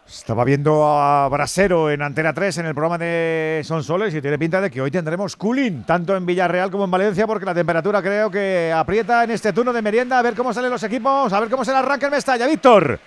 Estaba 0.07 0.43
viendo 0.43 0.85
a 0.85 1.27
Brasero 1.29 1.89
en 1.89 2.01
Antena 2.01 2.33
3 2.33 2.57
en 2.59 2.65
el 2.65 2.73
programa 2.73 2.97
de 2.97 3.61
Son 3.63 3.83
Soles 3.83 4.13
y 4.13 4.21
tiene 4.21 4.37
pinta 4.37 4.59
de 4.59 4.69
que 4.69 4.81
hoy 4.81 4.91
tendremos 4.91 5.35
cooling, 5.35 5.83
tanto 5.83 6.15
en 6.15 6.25
Villarreal 6.25 6.69
como 6.69 6.83
en 6.83 6.91
Valencia, 6.91 7.25
porque 7.25 7.45
la 7.45 7.53
temperatura 7.53 8.01
creo 8.01 8.29
que 8.29 8.71
aprieta 8.75 9.23
en 9.23 9.31
este 9.31 9.53
turno 9.53 9.71
de 9.71 9.81
merienda. 9.81 10.19
A 10.19 10.21
ver 10.21 10.35
cómo 10.35 10.53
salen 10.53 10.71
los 10.71 10.83
equipos, 10.83 11.31
a 11.31 11.39
ver 11.39 11.49
cómo 11.49 11.63
se 11.63 11.71
arranca 11.71 12.07
el 12.07 12.11
Mestalla. 12.11 12.47
Víctor. 12.47 12.99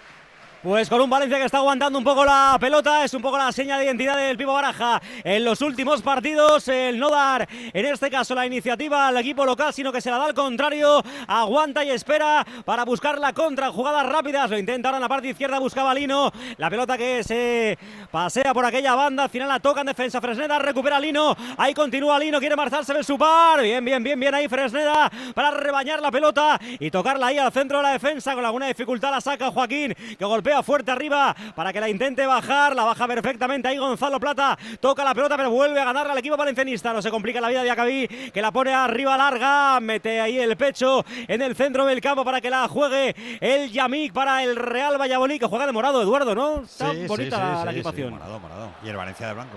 Pues 0.63 0.89
con 0.89 1.01
un 1.01 1.09
Valencia 1.09 1.39
que 1.39 1.45
está 1.45 1.59
aguantando 1.59 1.99
un 1.99 2.05
poco 2.05 2.25
la 2.25 2.57
pelota, 2.59 3.05
es 3.05 3.15
un 3.15 3.23
poco 3.23 3.39
la 3.39 3.53
seña 3.53 3.79
de 3.79 3.85
identidad 3.85 4.17
del 4.17 4.37
Pipo 4.37 4.53
Baraja. 4.53 5.01
En 5.23 5.45
los 5.45 5.61
últimos 5.61 6.03
partidos, 6.03 6.67
el 6.69 6.99
no 6.99 7.11
dar 7.11 7.47
en 7.51 7.87
este 7.87 8.11
caso 8.11 8.35
la 8.35 8.47
iniciativa 8.47 9.07
al 9.07 9.17
equipo 9.19 9.45
local, 9.45 9.73
sino 9.73 9.93
que 9.93 10.01
se 10.01 10.11
la 10.11 10.19
da 10.19 10.25
al 10.25 10.35
contrario, 10.35 11.03
aguanta 11.29 11.85
y 11.85 11.91
espera 11.91 12.45
para 12.65 12.85
buscar 12.85 13.19
la 13.19 13.33
contra, 13.33 13.71
jugadas 13.71 14.07
rápidas, 14.07 14.51
lo 14.51 14.59
intenta 14.59 14.89
ahora 14.89 14.97
en 14.97 15.03
la 15.03 15.09
parte 15.09 15.29
izquierda, 15.29 15.59
buscaba 15.59 15.95
Lino, 15.95 16.33
la 16.57 16.71
pelota 16.71 16.97
que 16.97 17.23
se 17.23 17.79
pasea 18.11 18.53
por 18.53 18.65
aquella 18.65 18.95
banda, 18.95 19.25
al 19.25 19.31
final 19.31 19.49
la 19.49 19.61
toca 19.61 19.83
en 19.83 19.89
defensa 19.89 20.21
Fresneda, 20.21 20.59
recupera 20.59 20.99
Lino, 20.99 21.37
ahí 21.59 21.75
continúa 21.75 22.19
Lino, 22.19 22.41
quiere 22.41 22.57
marcharse 22.57 22.95
de 22.95 23.05
su 23.05 23.19
par, 23.19 23.63
bien, 23.63 23.85
bien, 23.85 24.03
bien, 24.03 24.19
bien 24.19 24.35
ahí 24.35 24.49
Fresneda 24.49 25.13
para 25.35 25.51
rebañar 25.53 26.01
la 26.01 26.11
pelota 26.11 26.59
y 26.81 26.91
tocarla 26.91 27.29
ahí 27.29 27.39
al 27.39 27.53
centro 27.53 27.77
de 27.79 27.85
la 27.85 27.93
defensa, 27.93 28.35
con 28.35 28.45
alguna 28.45 28.67
dificultad 28.67 29.11
la 29.11 29.21
saca 29.21 29.51
Joaquín, 29.51 29.95
que 30.19 30.25
golpea 30.25 30.46
fuerte 30.63 30.91
arriba 30.91 31.35
para 31.55 31.73
que 31.73 31.81
la 31.81 31.89
intente 31.89 32.27
bajar. 32.27 32.75
La 32.75 32.85
baja 32.85 33.07
perfectamente 33.07 33.69
ahí 33.69 33.79
Gonzalo 33.79 34.19
Plata. 34.21 34.57
Toca 34.81 35.05
la 35.05 35.15
pelota, 35.15 35.37
pero 35.37 35.51
vuelve 35.51 35.81
a 35.81 35.85
ganarla 35.85 36.13
al 36.13 36.19
equipo 36.19 36.37
valencianista. 36.37 36.93
No 36.93 37.03
se 37.03 37.11
complica 37.11 37.41
la 37.41 37.49
vida 37.49 37.63
de 37.63 37.71
Acabí, 37.71 38.07
que 38.09 38.43
la 38.43 38.51
pone 38.53 38.73
arriba 38.73 39.17
larga. 39.17 39.81
Mete 39.81 40.21
ahí 40.21 40.39
el 40.39 40.57
pecho 40.57 41.05
en 41.29 41.43
el 41.43 41.55
centro 41.57 41.85
del 41.87 42.01
campo 42.01 42.25
para 42.25 42.41
que 42.41 42.51
la 42.51 42.69
juegue 42.69 43.15
el 43.41 43.71
Yamik 43.71 44.13
para 44.13 44.43
el 44.43 44.57
Real 44.57 45.01
Valladolid, 45.01 45.39
que 45.41 45.47
juega 45.47 45.67
de 45.67 45.73
morado, 45.73 46.03
Eduardo, 46.03 46.35
¿no? 46.35 46.63
Está 46.63 46.93
Sí, 46.93 47.07
bonita 47.07 47.37
sí, 47.37 47.43
la, 47.43 47.59
sí, 47.61 47.65
la 47.67 47.73
sí, 47.73 47.77
equipación. 47.79 48.11
morado, 48.11 48.41
morado. 48.41 48.71
Y 48.85 48.89
el 48.89 48.97
Valencia 48.97 49.27
de 49.29 49.35
blanco. 49.35 49.57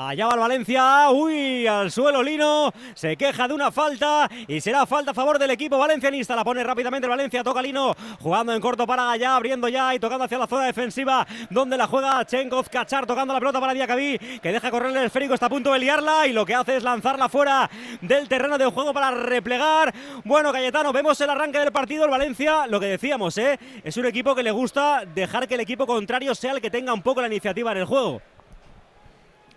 Allá 0.00 0.28
va 0.28 0.34
el 0.34 0.38
Valencia, 0.38 1.10
uy, 1.10 1.66
al 1.66 1.90
suelo 1.90 2.22
Lino, 2.22 2.72
se 2.94 3.16
queja 3.16 3.48
de 3.48 3.54
una 3.54 3.72
falta 3.72 4.30
y 4.46 4.60
será 4.60 4.86
falta 4.86 5.10
a 5.10 5.14
favor 5.14 5.40
del 5.40 5.50
equipo 5.50 5.76
valencianista. 5.76 6.36
La 6.36 6.44
pone 6.44 6.62
rápidamente 6.62 7.06
el 7.06 7.10
Valencia, 7.10 7.42
toca 7.42 7.60
Lino, 7.60 7.96
jugando 8.20 8.54
en 8.54 8.60
corto 8.60 8.86
para 8.86 9.10
allá, 9.10 9.34
abriendo 9.34 9.66
ya 9.66 9.92
y 9.92 9.98
tocando 9.98 10.26
hacia 10.26 10.38
la 10.38 10.46
zona 10.46 10.66
defensiva, 10.66 11.26
donde 11.50 11.76
la 11.76 11.88
juega 11.88 12.24
Chenkov 12.24 12.70
Cachar, 12.70 13.06
tocando 13.06 13.34
la 13.34 13.40
pelota 13.40 13.58
para 13.58 13.74
Diacabí, 13.74 14.16
que 14.40 14.52
deja 14.52 14.70
correr 14.70 14.96
el 14.96 15.02
esférico, 15.02 15.34
está 15.34 15.46
a 15.46 15.50
punto 15.50 15.72
de 15.72 15.80
liarla 15.80 16.28
y 16.28 16.32
lo 16.32 16.46
que 16.46 16.54
hace 16.54 16.76
es 16.76 16.84
lanzarla 16.84 17.28
fuera 17.28 17.68
del 18.00 18.28
terreno 18.28 18.56
de 18.56 18.66
juego 18.66 18.94
para 18.94 19.10
replegar. 19.10 19.92
Bueno, 20.22 20.52
Cayetano, 20.52 20.92
vemos 20.92 21.20
el 21.20 21.30
arranque 21.30 21.58
del 21.58 21.72
partido. 21.72 22.04
El 22.04 22.10
Valencia, 22.12 22.68
lo 22.68 22.78
que 22.78 22.86
decíamos, 22.86 23.36
¿eh? 23.38 23.58
es 23.82 23.96
un 23.96 24.06
equipo 24.06 24.36
que 24.36 24.44
le 24.44 24.52
gusta 24.52 25.02
dejar 25.12 25.48
que 25.48 25.54
el 25.54 25.60
equipo 25.60 25.88
contrario 25.88 26.36
sea 26.36 26.52
el 26.52 26.60
que 26.60 26.70
tenga 26.70 26.92
un 26.92 27.02
poco 27.02 27.20
la 27.20 27.26
iniciativa 27.26 27.72
en 27.72 27.78
el 27.78 27.84
juego. 27.84 28.22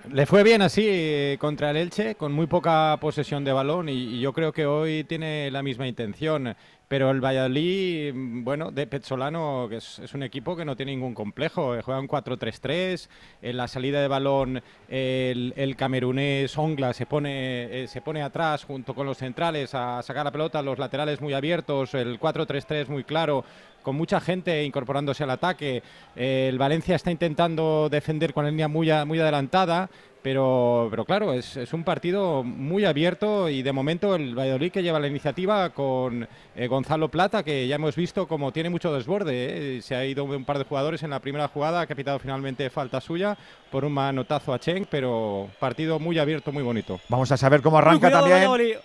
Le 0.09 0.25
fue 0.25 0.43
bien 0.43 0.63
así 0.63 0.83
eh, 0.87 1.37
contra 1.39 1.69
el 1.69 1.77
Elche, 1.77 2.15
con 2.15 2.31
muy 2.31 2.47
poca 2.47 2.97
posesión 2.99 3.43
de 3.43 3.53
balón 3.53 3.87
y, 3.87 4.19
yo 4.19 4.33
creo 4.33 4.51
que 4.51 4.65
hoy 4.65 5.03
tiene 5.03 5.51
la 5.51 5.61
misma 5.61 5.87
intención. 5.87 6.55
Pero 6.87 7.09
el 7.11 7.23
Valladolid, 7.23 8.11
mm, 8.13 8.43
bueno, 8.43 8.71
de 8.71 8.87
Petzolano, 8.87 9.67
que 9.69 9.77
es, 9.77 10.13
un 10.13 10.23
equipo 10.23 10.55
que 10.57 10.65
no 10.65 10.75
tiene 10.75 10.93
ningún 10.93 11.13
complejo, 11.13 11.75
juega 11.83 11.99
un 11.99 12.07
4-3-3, 12.07 13.09
en 13.43 13.57
la 13.57 13.67
salida 13.67 14.01
de 14.01 14.07
balón 14.07 14.61
el, 14.89 15.53
el 15.55 15.75
camerunés 15.75 16.57
Ongla 16.57 16.93
se 16.93 17.05
pone, 17.05 17.83
eh, 17.83 17.87
se 17.87 18.01
pone 18.01 18.23
atrás 18.23 18.65
junto 18.65 18.93
con 18.95 19.05
los 19.05 19.17
centrales 19.19 19.73
a 19.75 20.01
sacar 20.01 20.25
la 20.25 20.31
pelota, 20.31 20.61
los 20.61 20.79
laterales 20.79 21.21
muy 21.21 21.33
abiertos, 21.33 21.93
el 21.93 22.19
4-3-3 22.19 22.87
muy 22.87 23.03
claro, 23.03 23.45
con 23.81 23.95
mucha 23.95 24.19
gente 24.21 24.63
incorporándose 24.63 25.23
al 25.23 25.31
ataque. 25.31 25.81
Eh, 26.15 26.47
el 26.49 26.57
Valencia 26.57 26.95
está 26.95 27.11
intentando 27.11 27.87
defender 27.89 28.33
con 28.33 28.43
la 28.45 28.49
línea 28.51 28.67
muy, 28.67 28.89
a- 28.89 29.05
muy 29.05 29.19
adelantada, 29.19 29.89
pero, 30.23 30.87
pero 30.91 31.03
claro, 31.03 31.33
es, 31.33 31.57
es 31.57 31.73
un 31.73 31.83
partido 31.83 32.43
muy 32.43 32.85
abierto 32.85 33.49
y 33.49 33.63
de 33.63 33.71
momento 33.71 34.13
el 34.15 34.37
Valladolid 34.37 34.71
que 34.71 34.83
lleva 34.83 34.99
la 34.99 35.07
iniciativa 35.07 35.71
con 35.71 36.27
eh, 36.55 36.67
Gonzalo 36.67 37.09
Plata, 37.09 37.41
que 37.41 37.67
ya 37.67 37.75
hemos 37.75 37.95
visto 37.95 38.27
como 38.27 38.51
tiene 38.51 38.69
mucho 38.69 38.93
desborde. 38.93 39.77
eh. 39.77 39.81
Se 39.81 39.95
ha 39.95 40.05
ido 40.05 40.23
un 40.25 40.45
par 40.45 40.59
de 40.59 40.65
jugadores 40.65 41.01
en 41.01 41.09
la 41.09 41.19
primera 41.19 41.47
jugada, 41.47 41.81
ha 41.81 41.87
capitado 41.87 42.19
finalmente 42.19 42.69
falta 42.69 43.01
suya 43.01 43.35
por 43.71 43.83
un 43.83 43.93
manotazo 43.93 44.53
a 44.53 44.59
Cheng, 44.59 44.85
pero 44.91 45.49
partido 45.59 45.97
muy 45.97 46.19
abierto, 46.19 46.51
muy 46.51 46.61
bonito. 46.61 46.99
Vamos 47.09 47.31
a 47.31 47.37
saber 47.37 47.61
cómo 47.63 47.77
Uy, 47.77 47.81
arranca 47.81 48.07
cuidado, 48.09 48.25
también. 48.27 48.37
Valladolid. 48.51 48.75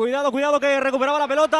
Cuidado, 0.00 0.32
cuidado 0.32 0.58
que 0.58 0.80
recuperaba 0.80 1.18
la 1.18 1.28
pelota. 1.28 1.58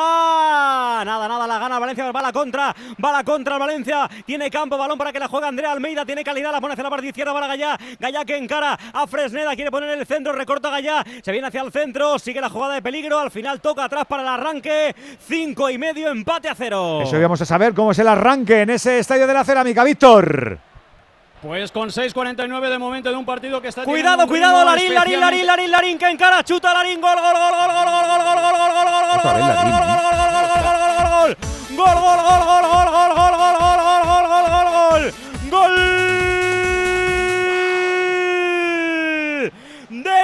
Nada, 1.04 1.28
nada, 1.28 1.46
la 1.46 1.58
gana 1.58 1.78
Valencia, 1.78 2.10
va 2.10 2.22
la 2.22 2.32
contra, 2.32 2.74
va 3.04 3.12
la 3.12 3.22
contra 3.22 3.58
Valencia. 3.58 4.08
Tiene 4.24 4.48
campo, 4.48 4.78
balón 4.78 4.96
para 4.96 5.12
que 5.12 5.18
la 5.18 5.28
juegue 5.28 5.46
Andrea 5.46 5.72
Almeida, 5.72 6.06
tiene 6.06 6.24
calidad, 6.24 6.50
la 6.50 6.58
pone 6.58 6.72
hacia 6.72 6.82
la 6.82 6.88
parte 6.88 7.08
izquierda 7.08 7.34
para 7.34 7.48
Gallá. 7.48 7.78
Gallá 7.98 8.24
que 8.24 8.38
encara 8.38 8.78
a 8.94 9.06
Fresneda, 9.06 9.54
quiere 9.54 9.70
poner 9.70 9.90
el 9.90 10.06
centro, 10.06 10.32
recorta 10.32 10.70
Gallá, 10.70 11.04
se 11.22 11.32
viene 11.32 11.48
hacia 11.48 11.60
el 11.60 11.70
centro, 11.70 12.18
sigue 12.18 12.40
la 12.40 12.48
jugada 12.48 12.76
de 12.76 12.80
peligro, 12.80 13.18
al 13.18 13.30
final 13.30 13.60
toca 13.60 13.84
atrás 13.84 14.06
para 14.08 14.22
el 14.22 14.28
arranque. 14.28 14.96
Cinco 15.18 15.68
y 15.68 15.76
medio, 15.76 16.08
empate 16.08 16.48
a 16.48 16.54
cero. 16.54 17.02
Eso 17.02 17.18
íbamos 17.18 17.42
a 17.42 17.44
saber 17.44 17.74
cómo 17.74 17.90
es 17.90 17.98
el 17.98 18.08
arranque 18.08 18.62
en 18.62 18.70
ese 18.70 19.00
estadio 19.00 19.26
de 19.26 19.34
la 19.34 19.44
cerámica, 19.44 19.84
Víctor. 19.84 20.69
Pues 21.42 21.72
con 21.72 21.88
6.49 21.88 22.68
de 22.68 22.78
momento 22.78 23.08
de 23.08 23.16
un 23.16 23.24
partido 23.24 23.62
que 23.62 23.68
está 23.68 23.84
Cuidado, 23.84 24.26
cuidado, 24.26 24.62
Larín, 24.62 24.94
Larín, 24.94 25.20
Larín, 25.20 25.46
Larín, 25.46 25.70
Larín, 25.70 25.98
que 25.98 26.10
encara, 26.10 26.44
chuta 26.44 26.74
Larín, 26.74 27.00
gol, 27.00 27.14
gol, 27.14 27.32
gol, 27.32 27.54
gol, 27.56 27.72
gol, 27.72 27.86
gol, 27.86 28.04
gol, 28.04 28.20
gol, 28.20 28.58
gol, 28.58 28.74
gol, 28.74 28.74
gol, 28.74 28.90
gol, 28.90 29.06
gol, 29.06 29.08
gol, 29.08 29.18
Otra 29.18 29.32
vez 29.32 29.54
Larín, 29.54 29.70
¿eh? 29.70 31.36
gol, 31.70 31.94
gol, 31.94 32.20
gol, 32.20 32.40
gol, 32.40 32.44
gol, 32.44 32.64
gol, 32.68 32.90
gol, 32.90 33.16
gol, 33.16 33.40
gol, 33.40 33.60
gol, 33.60 34.04
gol, 34.04 34.26
gol, 34.28 34.46
gol, 34.50 34.68
gol, 34.90 35.12
gol 35.50 36.19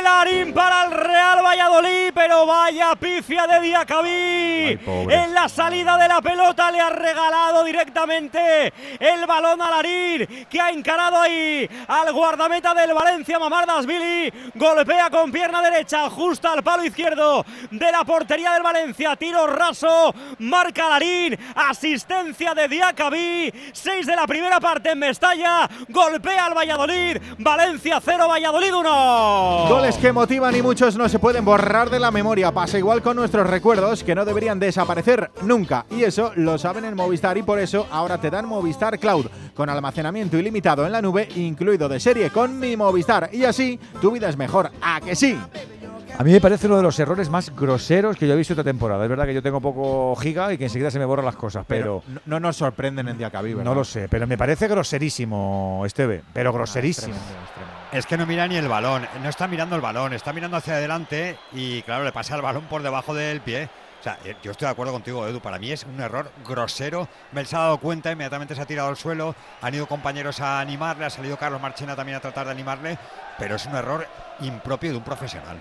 Larín 0.06 0.54
para 0.54 0.84
el 0.84 0.92
Real 0.92 1.44
Valladolid, 1.44 2.12
pero 2.14 2.46
vaya 2.46 2.94
pifia 2.94 3.44
de 3.48 3.60
Diacabí. 3.60 4.78
En 5.10 5.34
la 5.34 5.48
salida 5.48 5.98
de 5.98 6.06
la 6.06 6.22
pelota 6.22 6.70
le 6.70 6.80
ha 6.80 6.90
regalado 6.90 7.64
directamente 7.64 8.72
el 9.00 9.26
balón 9.26 9.60
a 9.60 9.70
Larín, 9.70 10.46
que 10.48 10.60
ha 10.60 10.70
encarado 10.70 11.20
ahí 11.20 11.68
al 11.88 12.12
guardameta 12.12 12.72
del 12.72 12.94
Valencia, 12.94 13.40
Mamardasvili. 13.40 14.32
Golpea 14.54 15.10
con 15.10 15.32
pierna 15.32 15.60
derecha, 15.60 16.08
justa 16.08 16.52
al 16.52 16.62
palo 16.62 16.84
izquierdo 16.84 17.44
de 17.72 17.90
la 17.90 18.04
portería 18.04 18.52
del 18.52 18.62
Valencia. 18.62 19.16
Tiro 19.16 19.48
raso, 19.48 20.14
marca 20.38 20.88
Larín, 20.88 21.36
asistencia 21.56 22.54
de 22.54 22.68
Diacabí. 22.68 23.52
Seis 23.72 24.06
de 24.06 24.14
la 24.14 24.26
primera 24.26 24.60
parte 24.60 24.92
en 24.92 25.00
Mestalla, 25.00 25.68
golpea 25.88 26.46
al 26.46 26.54
Valladolid. 26.56 27.18
Valencia 27.38 28.00
0, 28.00 28.28
Valladolid 28.28 28.72
1. 28.72 29.66
Goles 29.68 29.95
que 29.98 30.12
motivan 30.12 30.54
y 30.54 30.62
muchos 30.62 30.96
no 30.96 31.08
se 31.08 31.18
pueden 31.18 31.44
borrar 31.44 31.90
de 31.90 31.98
la 31.98 32.10
memoria. 32.10 32.52
Pasa 32.52 32.78
igual 32.78 33.02
con 33.02 33.16
nuestros 33.16 33.48
recuerdos 33.48 34.02
que 34.04 34.14
no 34.14 34.24
deberían 34.24 34.58
desaparecer 34.58 35.30
nunca. 35.42 35.86
Y 35.90 36.02
eso 36.02 36.32
lo 36.36 36.58
saben 36.58 36.84
en 36.84 36.96
Movistar 36.96 37.38
y 37.38 37.42
por 37.42 37.58
eso 37.58 37.86
ahora 37.90 38.20
te 38.20 38.30
dan 38.30 38.46
Movistar 38.46 38.98
Cloud 38.98 39.26
con 39.54 39.68
almacenamiento 39.68 40.38
ilimitado 40.38 40.84
en 40.84 40.92
la 40.92 41.02
nube, 41.02 41.28
incluido 41.36 41.88
de 41.88 42.00
serie 42.00 42.30
con 42.30 42.58
mi 42.58 42.76
Movistar. 42.76 43.30
Y 43.32 43.44
así 43.44 43.78
tu 44.00 44.10
vida 44.10 44.28
es 44.28 44.36
mejor. 44.36 44.70
¿A 44.82 45.00
que 45.00 45.14
sí? 45.14 45.38
A 46.18 46.24
mí 46.24 46.32
me 46.32 46.40
parece 46.40 46.66
uno 46.66 46.78
de 46.78 46.82
los 46.82 46.98
errores 46.98 47.28
más 47.28 47.54
groseros 47.54 48.16
que 48.16 48.26
yo 48.26 48.32
he 48.32 48.36
visto 48.36 48.54
esta 48.54 48.64
temporada. 48.64 49.04
Es 49.04 49.10
verdad 49.10 49.26
que 49.26 49.34
yo 49.34 49.42
tengo 49.42 49.60
poco 49.60 50.16
giga 50.16 50.50
y 50.50 50.56
que 50.56 50.64
enseguida 50.64 50.90
se 50.90 50.98
me 50.98 51.04
borran 51.04 51.26
las 51.26 51.36
cosas, 51.36 51.66
pero, 51.68 52.02
no, 52.06 52.20
no 52.24 52.40
nos 52.40 52.56
sorprenden 52.56 53.06
en 53.08 53.18
Diacabí, 53.18 53.52
¿verdad? 53.52 53.64
no 53.64 53.74
lo 53.74 53.84
sé. 53.84 54.08
Pero 54.08 54.26
me 54.26 54.38
parece 54.38 54.66
groserísimo, 54.66 55.82
Esteve. 55.84 56.22
Pero 56.32 56.54
groserísimo. 56.54 57.14
Es 57.92 58.06
que 58.06 58.16
no 58.16 58.24
mira 58.24 58.48
ni 58.48 58.56
el 58.56 58.66
balón, 58.66 59.06
no 59.22 59.28
está 59.28 59.46
mirando 59.46 59.76
el 59.76 59.82
balón, 59.82 60.14
está 60.14 60.32
mirando 60.32 60.56
hacia 60.56 60.74
adelante 60.74 61.36
y 61.52 61.82
claro, 61.82 62.02
le 62.02 62.12
pasa 62.12 62.34
el 62.34 62.42
balón 62.42 62.64
por 62.64 62.82
debajo 62.82 63.14
del 63.14 63.42
pie. 63.42 63.68
O 64.00 64.02
sea, 64.02 64.18
eh, 64.24 64.36
yo 64.42 64.52
estoy 64.52 64.66
de 64.66 64.72
acuerdo 64.72 64.94
contigo, 64.94 65.26
Edu, 65.26 65.40
para 65.40 65.58
mí 65.58 65.70
es 65.70 65.84
un 65.84 66.00
error 66.00 66.30
grosero. 66.48 67.08
Me 67.32 67.44
se 67.44 67.56
ha 67.56 67.60
dado 67.60 67.78
cuenta, 67.78 68.10
inmediatamente 68.10 68.54
se 68.54 68.62
ha 68.62 68.66
tirado 68.66 68.88
al 68.88 68.96
suelo, 68.96 69.34
han 69.60 69.74
ido 69.74 69.86
compañeros 69.86 70.40
a 70.40 70.60
animarle, 70.60 71.04
ha 71.04 71.10
salido 71.10 71.36
Carlos 71.36 71.60
Marchena 71.60 71.94
también 71.94 72.16
a 72.16 72.20
tratar 72.20 72.46
de 72.46 72.52
animarle, 72.52 72.98
pero 73.38 73.56
es 73.56 73.66
un 73.66 73.74
error 73.74 74.06
impropio 74.40 74.92
de 74.92 74.96
un 74.96 75.04
profesional. 75.04 75.60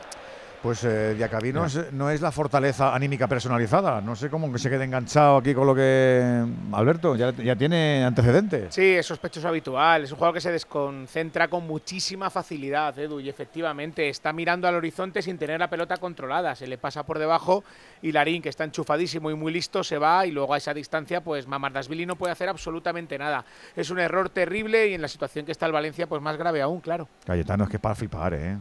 Pues 0.66 0.84
eh, 0.84 1.14
Diacabí 1.14 1.54
no 1.54 1.64
es, 1.64 1.94
no 1.94 2.10
es 2.10 2.22
la 2.22 2.32
fortaleza 2.32 2.96
anímica 2.96 3.28
personalizada. 3.28 4.02
No 4.02 4.16
sé 4.16 4.32
cómo 4.32 4.52
que 4.52 4.58
se 4.58 4.68
quede 4.68 4.86
enganchado 4.86 5.38
aquí 5.38 5.54
con 5.54 5.68
lo 5.68 5.76
que. 5.76 6.44
Alberto, 6.72 7.16
ya, 7.16 7.32
ya 7.34 7.56
tiene 7.56 8.04
antecedentes. 8.04 8.74
Sí, 8.74 8.96
es 8.96 9.06
sospechoso 9.06 9.48
habitual. 9.48 10.06
Es 10.06 10.12
un 10.12 10.18
jugador 10.18 10.34
que 10.34 10.42
se 10.42 10.52
desconcentra 10.52 11.50
con 11.50 11.68
muchísima 11.68 12.32
facilidad, 12.32 12.98
Edu, 12.98 13.20
y 13.20 13.30
efectivamente 13.30 14.10
está 14.10 14.34
mirando 14.34 14.68
al 14.68 14.74
horizonte 14.74 15.22
sin 15.22 15.38
tener 15.38 15.60
la 15.60 15.70
pelota 15.70 15.98
controlada. 15.98 16.56
Se 16.56 16.66
le 16.66 16.80
pasa 16.80 17.06
por 17.06 17.20
debajo 17.20 17.64
y 18.02 18.12
Larín, 18.12 18.42
que 18.42 18.50
está 18.50 18.64
enchufadísimo 18.64 19.30
y 19.30 19.36
muy 19.36 19.54
listo, 19.54 19.84
se 19.84 20.00
va 20.00 20.26
y 20.26 20.32
luego 20.32 20.56
a 20.56 20.58
esa 20.58 20.74
distancia, 20.74 21.22
pues 21.22 21.46
Mamardasvili 21.46 22.08
no 22.08 22.16
puede 22.16 22.32
hacer 22.32 22.50
absolutamente 22.50 23.20
nada. 23.20 23.46
Es 23.76 23.92
un 23.92 24.00
error 24.00 24.30
terrible 24.30 24.88
y 24.88 24.96
en 24.96 25.04
la 25.04 25.10
situación 25.10 25.46
que 25.46 25.52
está 25.52 25.68
el 25.68 25.74
Valencia, 25.74 26.08
pues 26.08 26.24
más 26.24 26.38
grave 26.38 26.64
aún, 26.64 26.82
claro. 26.82 27.08
Cayetano, 27.24 27.66
es 27.66 27.70
que 27.70 27.78
es 27.78 27.82
para 27.82 27.94
flipar, 27.94 28.34
¿eh? 28.34 28.58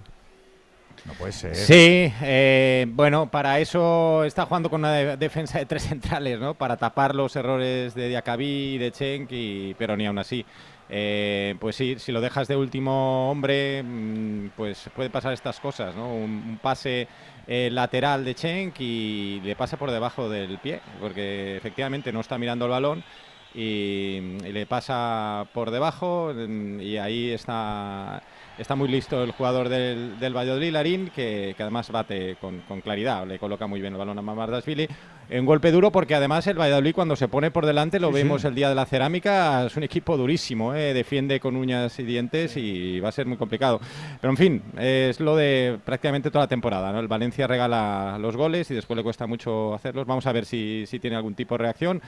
No 1.05 1.15
puede 1.15 1.33
ser. 1.33 1.55
Sí, 1.55 2.13
eh, 2.23 2.87
bueno, 2.89 3.31
para 3.31 3.61
eso 3.61 4.25
está 4.25 4.45
jugando 4.47 4.69
con 4.71 4.81
una 4.81 4.93
de- 4.93 5.17
defensa 5.17 5.59
de 5.59 5.67
tres 5.67 5.85
centrales, 5.89 6.41
¿no? 6.41 6.55
Para 6.57 6.77
tapar 6.79 7.15
los 7.15 7.37
errores 7.37 7.95
de 7.95 8.09
Diacabí 8.09 8.75
y 8.75 8.79
de 8.79 8.91
Chenk, 8.91 9.31
y, 9.33 9.75
pero 9.75 9.97
ni 9.97 10.07
aún 10.07 10.19
así. 10.19 10.45
eh, 10.89 11.57
pues 11.61 11.77
sí, 11.77 11.97
si 11.99 12.11
lo 12.13 12.21
dejas 12.21 12.49
de 12.49 12.57
último 12.57 13.31
hombre, 13.31 13.83
mm, 13.83 14.49
pues 14.57 14.91
puede 14.95 15.11
pasar 15.11 15.33
estas 15.33 15.61
cosas, 15.61 15.95
¿no? 15.95 16.13
Un, 16.15 16.59
pase 16.61 17.09
eh, 17.47 17.69
lateral 17.73 18.25
de 18.25 18.35
Chenk 18.35 18.77
y 18.81 19.41
le 19.43 19.57
pasa 19.57 19.77
por 19.79 19.91
debajo 19.93 20.29
del 20.29 20.59
pie, 20.59 20.83
porque 20.99 21.57
efectivamente 21.57 22.13
no 22.13 22.21
está 22.21 22.37
mirando 22.39 22.65
el 22.67 22.71
balón 22.73 23.05
y, 23.53 24.19
y 24.45 24.53
le 24.53 24.67
pasa 24.67 25.49
por 25.53 25.71
debajo 25.71 26.33
mm, 26.35 26.81
y 26.81 26.99
ahí 26.99 27.31
está 27.31 28.23
está 28.59 28.75
muy 28.75 28.89
listo 28.89 29.23
el 29.23 29.33
jugador 29.33 29.69
del, 29.69 30.19
del 30.19 30.37
Valladolid, 30.37 30.73
Larín, 30.73 31.11
que, 31.15 31.55
que 31.57 31.63
además 31.63 31.91
bate 31.91 32.37
con, 32.41 32.61
con 32.69 32.81
claridad, 32.81 33.27
le 33.27 33.39
coloca 33.39 33.67
muy 33.67 33.81
bien 33.81 33.93
el 33.95 33.99
balón 33.99 34.19
a 34.19 34.23
Mamardashvili. 34.23 34.89
Un 35.31 35.47
golpe 35.47 35.71
duro 35.73 35.91
porque 35.91 36.15
además 36.15 36.47
el 36.47 36.59
Valladolid 36.61 36.95
cuando 36.95 37.17
se 37.17 37.29
pone 37.29 37.51
por 37.51 37.65
delante, 37.65 37.99
lo 37.99 38.09
Sí, 38.09 38.15
vemos 38.15 38.43
sí. 38.43 38.47
el 38.49 38.55
día 38.55 38.69
de 38.69 38.75
la 38.75 38.85
cerámica, 38.85 39.65
es 39.65 39.77
un 39.77 39.83
equipo 39.83 40.17
durísimo, 40.19 40.75
¿eh? 40.75 40.93
defiende 40.93 41.41
con 41.41 41.57
uñas 41.57 41.99
y 41.99 42.03
dientes 42.03 42.57
y 42.59 43.01
va 43.01 43.09
a 43.09 43.13
ser 43.13 43.27
muy 43.27 43.39
complicado. 43.39 43.81
Pero 44.21 44.31
en 44.31 44.37
fin, 44.37 44.63
es 44.79 45.21
lo 45.21 45.35
de 45.35 45.79
prácticamente 45.83 46.31
toda 46.31 46.45
la 46.45 46.49
temporada. 46.49 46.93
¿no? 46.93 47.01
El 47.01 47.09
Valencia 47.09 47.47
regala 47.47 48.19
los 48.21 48.37
goles 48.37 48.71
y 48.71 48.75
después 48.75 48.97
le 48.99 49.03
cuesta 49.03 49.27
mucho 49.27 49.73
hacerlos. 49.75 50.07
Vamos 50.07 50.27
a 50.27 50.33
ver 50.33 50.45
si, 50.45 50.85
si 50.87 50.99
tiene 50.99 51.17
algún 51.17 51.35
tipo 51.35 51.55
de 51.57 51.63
reacción. 51.65 52.03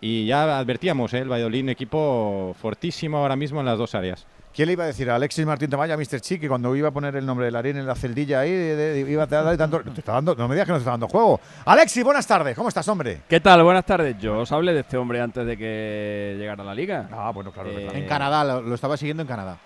Y 0.00 0.24
ya 0.26 0.58
advertíamos, 0.58 1.12
¿eh? 1.12 1.18
el 1.18 1.30
Valladolid, 1.30 1.62
un 1.64 1.68
equipo 1.68 2.56
fortísimo 2.58 3.18
ahora 3.18 3.36
mismo 3.36 3.60
en 3.60 3.66
las 3.66 3.76
dos 3.76 3.94
áreas. 3.94 4.26
¿Quién 4.54 4.66
le 4.66 4.74
iba 4.74 4.84
a 4.84 4.86
decir 4.88 5.08
a 5.08 5.14
Alexis 5.16 5.46
Martín 5.46 5.70
Tomaya, 5.70 5.96
Mr. 5.96 6.20
Chi, 6.20 6.38
que 6.38 6.46
cuando 6.46 6.76
iba 6.76 6.88
a 6.88 6.90
poner 6.90 7.16
el 7.16 7.24
nombre 7.24 7.46
de 7.46 7.52
Larín 7.52 7.78
en 7.78 7.86
la 7.86 7.94
celdilla 7.94 8.40
ahí, 8.40 8.50
de- 8.50 8.76
de- 9.04 9.10
iba 9.10 9.22
a 9.22 9.26
darle 9.26 9.56
tanto. 9.56 9.80
te 9.80 10.00
está 10.00 10.12
dando, 10.12 10.34
no 10.34 10.46
me 10.46 10.54
digas 10.54 10.66
que 10.66 10.72
no 10.72 10.76
te 10.78 10.82
está 10.82 10.90
dando 10.90 11.08
juego. 11.08 11.40
Alexis, 11.64 12.04
buenas 12.04 12.26
tardes. 12.26 12.54
¿Cómo 12.54 12.68
estás, 12.68 12.86
hombre? 12.88 13.22
¿Qué 13.26 13.40
tal? 13.40 13.62
Buenas 13.62 13.86
tardes. 13.86 14.18
Yo 14.18 14.40
os 14.40 14.52
hablé 14.52 14.74
de 14.74 14.80
este 14.80 14.98
hombre 14.98 15.22
antes 15.22 15.46
de 15.46 15.56
que 15.56 16.36
llegara 16.38 16.62
a 16.62 16.66
la 16.66 16.74
liga. 16.74 17.08
Ah, 17.10 17.30
bueno, 17.34 17.50
claro. 17.50 17.70
En 17.70 18.06
Canadá, 18.06 18.44
lo, 18.44 18.60
lo 18.60 18.74
estaba 18.74 18.98
siguiendo 18.98 19.22
en 19.22 19.26
Canadá. 19.26 19.56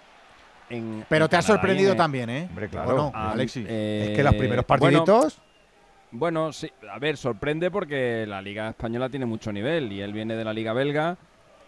En- 0.71 1.05
Pero 1.09 1.25
en 1.25 1.31
te 1.31 1.37
ha 1.37 1.41
Canadá 1.41 1.43
sorprendido 1.55 1.91
en- 1.93 1.99
también, 1.99 2.31
¿eh? 2.31 2.47
Hombre, 2.49 2.69
¿O 2.87 2.93
no, 2.93 3.13
Ah, 3.13 3.33
Alexis? 3.33 3.67
eh, 3.69 4.07
Es 4.11 4.17
que 4.17 4.23
los 4.23 4.35
primeros 4.35 4.65
bueno, 4.69 4.89
partiditos. 5.05 5.41
Bueno, 6.13 6.53
sí, 6.53 6.71
a 6.93 6.99
ver, 7.01 7.17
sorprende 7.17 7.73
porque 7.73 8.25
la 8.29 8.41
liga 8.41 8.69
española 8.69 9.09
tiene 9.09 9.27
mucho 9.27 9.53
nivel 9.53 9.93
y 9.93 10.01
él 10.01 10.13
viene 10.13 10.37
de 10.37 10.45
la 10.45 10.53
liga 10.53 10.73
belga 10.73 11.17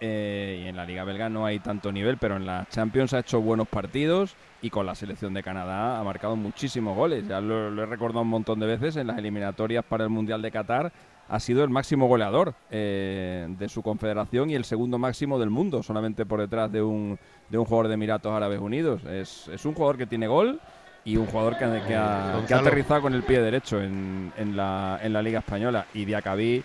eh, 0.00 0.62
y 0.64 0.68
en 0.68 0.76
la 0.76 0.84
liga 0.84 1.04
belga 1.04 1.28
no 1.28 1.44
hay 1.46 1.58
tanto 1.58 1.90
nivel, 1.92 2.16
pero 2.18 2.36
en 2.36 2.46
la 2.46 2.66
Champions 2.70 3.14
ha 3.14 3.20
hecho 3.20 3.40
buenos 3.40 3.68
partidos 3.68 4.34
y 4.62 4.70
con 4.70 4.86
la 4.86 4.94
selección 4.94 5.34
de 5.34 5.42
Canadá 5.42 5.98
ha 6.00 6.04
marcado 6.04 6.36
muchísimos 6.36 6.96
goles. 6.96 7.26
Ya 7.28 7.40
lo, 7.40 7.70
lo 7.70 7.82
he 7.82 7.86
recordado 7.86 8.22
un 8.22 8.28
montón 8.28 8.58
de 8.60 8.66
veces 8.66 8.96
en 8.96 9.06
las 9.08 9.18
eliminatorias 9.18 9.84
para 9.84 10.04
el 10.04 10.10
Mundial 10.10 10.42
de 10.42 10.50
Qatar. 10.50 10.92
Ha 11.30 11.40
sido 11.40 11.62
el 11.62 11.68
máximo 11.68 12.06
goleador 12.08 12.54
eh, 12.70 13.46
de 13.58 13.68
su 13.68 13.82
confederación 13.82 14.48
y 14.48 14.54
el 14.54 14.64
segundo 14.64 14.96
máximo 14.98 15.38
del 15.38 15.50
mundo, 15.50 15.82
solamente 15.82 16.24
por 16.24 16.40
detrás 16.40 16.72
de 16.72 16.80
un, 16.80 17.18
de 17.50 17.58
un 17.58 17.66
jugador 17.66 17.88
de 17.88 17.94
Emiratos 17.94 18.32
Árabes 18.32 18.60
Unidos. 18.60 19.04
Es, 19.04 19.46
es 19.48 19.64
un 19.66 19.74
jugador 19.74 19.98
que 19.98 20.06
tiene 20.06 20.26
gol 20.26 20.58
y 21.04 21.16
un 21.18 21.26
jugador 21.26 21.58
que, 21.58 21.64
ha- 21.66 21.86
que 21.86 21.94
ha, 21.96 22.44
que 22.48 22.54
ha 22.54 22.58
aterrizado 22.58 23.02
con 23.02 23.12
el 23.14 23.22
pie 23.24 23.42
derecho 23.42 23.80
en, 23.82 24.32
en 24.38 24.56
la, 24.56 24.98
en 25.02 25.12
la 25.12 25.20
Liga 25.20 25.40
Española. 25.40 25.84
Y 25.92 26.06
Diacabí, 26.06 26.62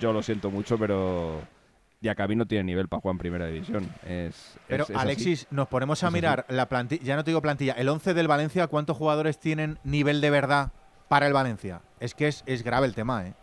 yo 0.00 0.12
lo 0.12 0.20
siento 0.20 0.50
mucho, 0.50 0.76
pero 0.76 1.40
Diacabí 2.02 2.34
no 2.36 2.44
tiene 2.46 2.64
nivel 2.64 2.88
para 2.88 3.00
jugar 3.00 3.14
en 3.14 3.18
Primera 3.18 3.46
División. 3.46 3.88
Es, 4.06 4.58
Pero 4.68 4.84
es- 4.84 4.90
es 4.90 4.96
así. 4.96 5.02
Alexis, 5.04 5.46
nos 5.50 5.68
ponemos 5.68 6.02
a 6.02 6.08
así. 6.08 6.14
mirar 6.14 6.44
la 6.48 6.66
plantilla, 6.68 7.02
ya 7.02 7.16
no 7.16 7.24
te 7.24 7.30
digo 7.30 7.40
plantilla, 7.40 7.72
el 7.74 7.88
11 7.88 8.12
del 8.12 8.28
Valencia, 8.28 8.66
¿cuántos 8.66 8.96
jugadores 8.96 9.38
tienen 9.38 9.78
nivel 9.84 10.20
de 10.20 10.30
verdad 10.30 10.72
para 11.08 11.26
el 11.28 11.32
Valencia? 11.32 11.80
Es 12.00 12.14
que 12.14 12.26
es, 12.28 12.42
es 12.46 12.62
grave 12.64 12.86
el 12.88 12.94
tema, 12.94 13.26
¿eh? 13.26 13.34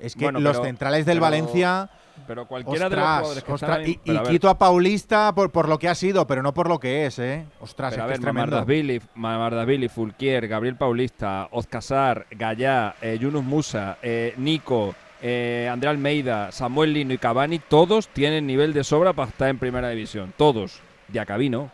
Es 0.00 0.14
que 0.16 0.24
Bueno, 0.24 0.40
los 0.40 0.52
pero- 0.56 0.64
centrales 0.64 1.06
del 1.06 1.16
pero- 1.16 1.22
Valencia... 1.22 1.90
Pero 2.26 2.46
cualquiera 2.46 2.88
de 2.90 2.96
los 2.96 2.98
ostras, 2.98 3.18
jugadores 3.20 3.44
que 3.44 3.52
ostras, 3.52 3.78
están 3.78 3.86
ahí- 3.86 4.00
y, 4.04 4.16
a 4.16 4.22
quito 4.24 4.50
a 4.50 4.58
Paulista 4.58 5.32
por, 5.34 5.50
por 5.50 5.68
lo 5.68 5.78
que 5.78 5.88
ha 5.88 5.94
sido, 5.94 6.26
pero 6.26 6.42
no 6.42 6.52
por 6.52 6.68
lo 6.68 6.78
que 6.78 7.06
es, 7.06 7.18
¿eh? 7.18 7.46
Ostras, 7.60 7.92
Pero 7.92 8.02
a 8.02 8.06
es 8.06 8.08
que 8.08 8.08
ver, 8.08 8.12
es 8.14 8.20
tremendo. 8.20 8.50
Mamardashvili, 8.56 9.00
Mamardashvili, 9.14 9.88
Fulquier, 9.88 10.46
Gabriel 10.46 10.76
Paulista, 10.76 11.48
Oscasar, 11.50 12.26
Gallá, 12.32 12.94
eh, 13.00 13.16
Yunus 13.18 13.42
Musa, 13.42 13.96
eh, 14.02 14.34
Nico, 14.36 14.94
eh, 15.22 15.68
André 15.70 15.90
Almeida, 15.90 16.50
Samuel 16.52 16.92
Lino 16.92 17.12
y 17.14 17.18
Cavani, 17.18 17.58
todos 17.58 18.08
tienen 18.08 18.46
nivel 18.46 18.72
de 18.72 18.84
sobra 18.84 19.12
para 19.12 19.28
estar 19.30 19.48
en 19.48 19.58
primera 19.58 19.88
división. 19.90 20.32
Todos. 20.36 20.80
Diacabí 21.08 21.50
no. 21.50 21.70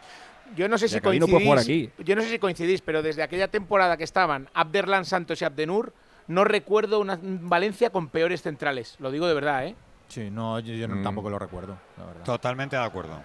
Yo 0.56 0.68
no 0.68 0.78
sé 0.78 0.88
si 0.88 1.00
jugar. 1.00 1.64
Yo 1.98 2.16
no 2.16 2.22
sé 2.22 2.28
si 2.30 2.38
coincidís, 2.38 2.80
pero 2.80 3.02
desde 3.02 3.22
aquella 3.22 3.48
temporada 3.48 3.96
que 3.96 4.04
estaban 4.04 4.48
Abderlan 4.54 5.04
Santos 5.04 5.42
y 5.42 5.44
Abdenur, 5.44 5.92
no 6.28 6.44
recuerdo 6.44 7.00
una 7.00 7.18
Valencia 7.20 7.90
con 7.90 8.08
peores 8.08 8.42
centrales. 8.42 8.96
Lo 9.00 9.10
digo 9.10 9.26
de 9.26 9.34
verdad, 9.34 9.66
¿eh? 9.66 9.74
Sí, 10.08 10.30
no, 10.30 10.60
yo, 10.60 10.88
Mm. 10.88 11.02
tampoco 11.02 11.28
lo 11.30 11.38
recuerdo, 11.38 11.76
la 11.98 12.04
verdad. 12.06 12.24
Totalmente 12.24 12.76
de 12.76 12.82
acuerdo. 12.84 13.20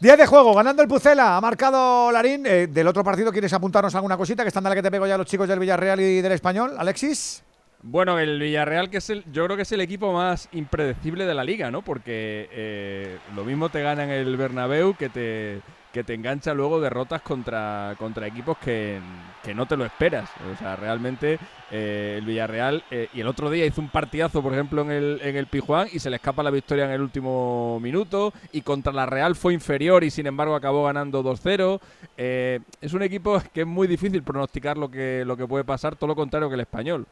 Día 0.00 0.16
de 0.16 0.26
juego, 0.26 0.54
ganando 0.54 0.82
el 0.82 0.88
Pucela, 0.88 1.36
ha 1.36 1.40
marcado 1.40 2.10
Larín. 2.10 2.44
Eh, 2.46 2.66
del 2.66 2.88
otro 2.88 3.04
partido, 3.04 3.30
¿quieres 3.30 3.52
apuntarnos 3.52 3.94
alguna 3.94 4.16
cosita? 4.16 4.42
Que 4.42 4.48
están 4.48 4.64
dale 4.64 4.74
que 4.74 4.82
te 4.82 4.90
pego 4.90 5.06
ya 5.06 5.16
los 5.16 5.26
chicos 5.26 5.46
del 5.46 5.60
Villarreal 5.60 6.00
y 6.00 6.20
del 6.20 6.32
Español. 6.32 6.74
Alexis. 6.76 7.44
Bueno, 7.84 8.20
el 8.20 8.38
Villarreal, 8.38 8.90
que 8.90 8.98
es 8.98 9.10
el, 9.10 9.24
yo 9.32 9.44
creo 9.44 9.56
que 9.56 9.64
es 9.64 9.72
el 9.72 9.80
equipo 9.80 10.12
más 10.12 10.48
impredecible 10.52 11.26
de 11.26 11.34
la 11.34 11.42
liga, 11.42 11.72
¿no? 11.72 11.82
Porque 11.82 12.48
eh, 12.52 13.18
lo 13.34 13.44
mismo 13.44 13.70
te 13.70 13.82
gana 13.82 14.04
en 14.04 14.10
el 14.10 14.36
Bernabéu 14.36 14.94
que 14.94 15.08
te, 15.08 15.60
que 15.92 16.04
te 16.04 16.14
engancha 16.14 16.54
luego 16.54 16.80
derrotas 16.80 17.22
contra, 17.22 17.96
contra 17.98 18.28
equipos 18.28 18.56
que, 18.58 19.00
que 19.42 19.52
no 19.52 19.66
te 19.66 19.76
lo 19.76 19.84
esperas. 19.84 20.30
O 20.52 20.56
sea, 20.56 20.76
realmente 20.76 21.40
eh, 21.72 22.18
el 22.18 22.24
Villarreal, 22.24 22.84
eh, 22.92 23.08
y 23.12 23.20
el 23.20 23.26
otro 23.26 23.50
día 23.50 23.66
hizo 23.66 23.80
un 23.80 23.88
partidazo, 23.88 24.42
por 24.42 24.52
ejemplo, 24.52 24.82
en 24.82 24.92
el, 24.92 25.20
en 25.20 25.34
el 25.34 25.48
Pijuán 25.48 25.88
y 25.92 25.98
se 25.98 26.08
le 26.08 26.16
escapa 26.16 26.44
la 26.44 26.50
victoria 26.50 26.84
en 26.84 26.92
el 26.92 27.00
último 27.00 27.80
minuto, 27.80 28.32
y 28.52 28.62
contra 28.62 28.92
la 28.92 29.06
Real 29.06 29.34
fue 29.34 29.54
inferior 29.54 30.04
y 30.04 30.10
sin 30.12 30.28
embargo 30.28 30.54
acabó 30.54 30.84
ganando 30.84 31.24
2-0. 31.24 31.80
Eh, 32.16 32.60
es 32.80 32.92
un 32.92 33.02
equipo 33.02 33.42
que 33.52 33.62
es 33.62 33.66
muy 33.66 33.88
difícil 33.88 34.22
pronosticar 34.22 34.78
lo 34.78 34.88
que, 34.88 35.24
lo 35.26 35.36
que 35.36 35.48
puede 35.48 35.64
pasar, 35.64 35.96
todo 35.96 36.06
lo 36.06 36.14
contrario 36.14 36.48
que 36.48 36.54
el 36.54 36.60
español 36.60 37.06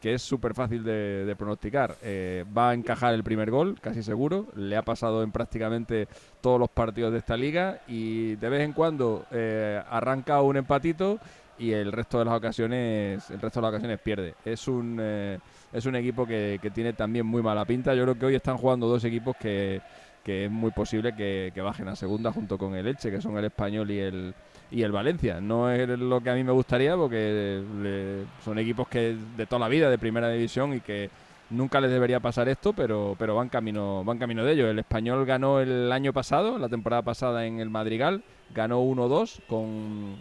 que 0.00 0.14
es 0.14 0.22
súper 0.22 0.54
fácil 0.54 0.84
de, 0.84 1.34
pronosticar. 1.36 1.96
Eh, 2.02 2.44
va 2.56 2.70
a 2.70 2.74
encajar 2.74 3.14
el 3.14 3.24
primer 3.24 3.50
gol, 3.50 3.78
casi 3.80 4.02
seguro. 4.02 4.46
Le 4.54 4.76
ha 4.76 4.82
pasado 4.82 5.22
en 5.22 5.32
prácticamente 5.32 6.08
todos 6.40 6.58
los 6.58 6.68
partidos 6.70 7.12
de 7.12 7.18
esta 7.18 7.36
liga 7.36 7.80
y 7.88 8.36
de 8.36 8.48
vez 8.48 8.62
en 8.62 8.72
cuando 8.72 9.26
eh, 9.30 9.82
arranca 9.90 10.40
un 10.42 10.56
empatito 10.56 11.18
y 11.58 11.72
el 11.72 11.90
resto 11.90 12.20
de 12.20 12.24
las 12.24 12.34
ocasiones, 12.34 13.28
el 13.30 13.40
resto 13.40 13.60
de 13.60 13.62
las 13.62 13.70
ocasiones 13.70 14.00
pierde. 14.00 14.34
Es 14.44 14.68
un 14.68 14.98
eh, 15.00 15.38
es 15.72 15.86
un 15.86 15.96
equipo 15.96 16.26
que, 16.26 16.58
que 16.62 16.70
tiene 16.70 16.92
también 16.92 17.26
muy 17.26 17.42
mala 17.42 17.64
pinta. 17.64 17.94
Yo 17.94 18.04
creo 18.04 18.18
que 18.18 18.26
hoy 18.26 18.34
están 18.36 18.56
jugando 18.56 18.86
dos 18.86 19.04
equipos 19.04 19.36
que, 19.36 19.80
que 20.24 20.44
es 20.44 20.50
muy 20.50 20.70
posible 20.70 21.14
que, 21.14 21.50
que 21.54 21.60
bajen 21.60 21.88
a 21.88 21.96
segunda 21.96 22.32
junto 22.32 22.56
con 22.56 22.74
el 22.74 22.86
Elche, 22.86 23.10
que 23.10 23.20
son 23.20 23.36
el 23.36 23.46
español 23.46 23.90
y 23.90 23.98
el 23.98 24.34
y 24.70 24.82
el 24.82 24.92
Valencia. 24.92 25.40
No 25.40 25.70
es 25.70 25.88
lo 25.88 26.20
que 26.20 26.30
a 26.30 26.34
mí 26.34 26.44
me 26.44 26.52
gustaría 26.52 26.96
porque 26.96 27.62
le- 27.82 28.24
son 28.44 28.58
equipos 28.58 28.88
que 28.88 29.16
de 29.36 29.46
toda 29.46 29.60
la 29.60 29.68
vida 29.68 29.88
de 29.90 29.98
primera 29.98 30.28
división 30.30 30.74
y 30.74 30.80
que 30.80 31.10
nunca 31.50 31.80
les 31.80 31.90
debería 31.90 32.20
pasar 32.20 32.48
esto, 32.48 32.72
pero, 32.74 33.16
pero 33.18 33.34
van 33.34 33.48
camino 33.48 34.04
van 34.04 34.18
camino 34.18 34.44
de 34.44 34.52
ello. 34.52 34.68
El 34.68 34.78
español 34.78 35.24
ganó 35.24 35.60
el 35.60 35.90
año 35.92 36.12
pasado, 36.12 36.58
la 36.58 36.68
temporada 36.68 37.02
pasada 37.02 37.46
en 37.46 37.60
el 37.60 37.70
Madrigal, 37.70 38.22
ganó 38.54 38.82
1-2 38.82 39.40
con, 39.48 40.16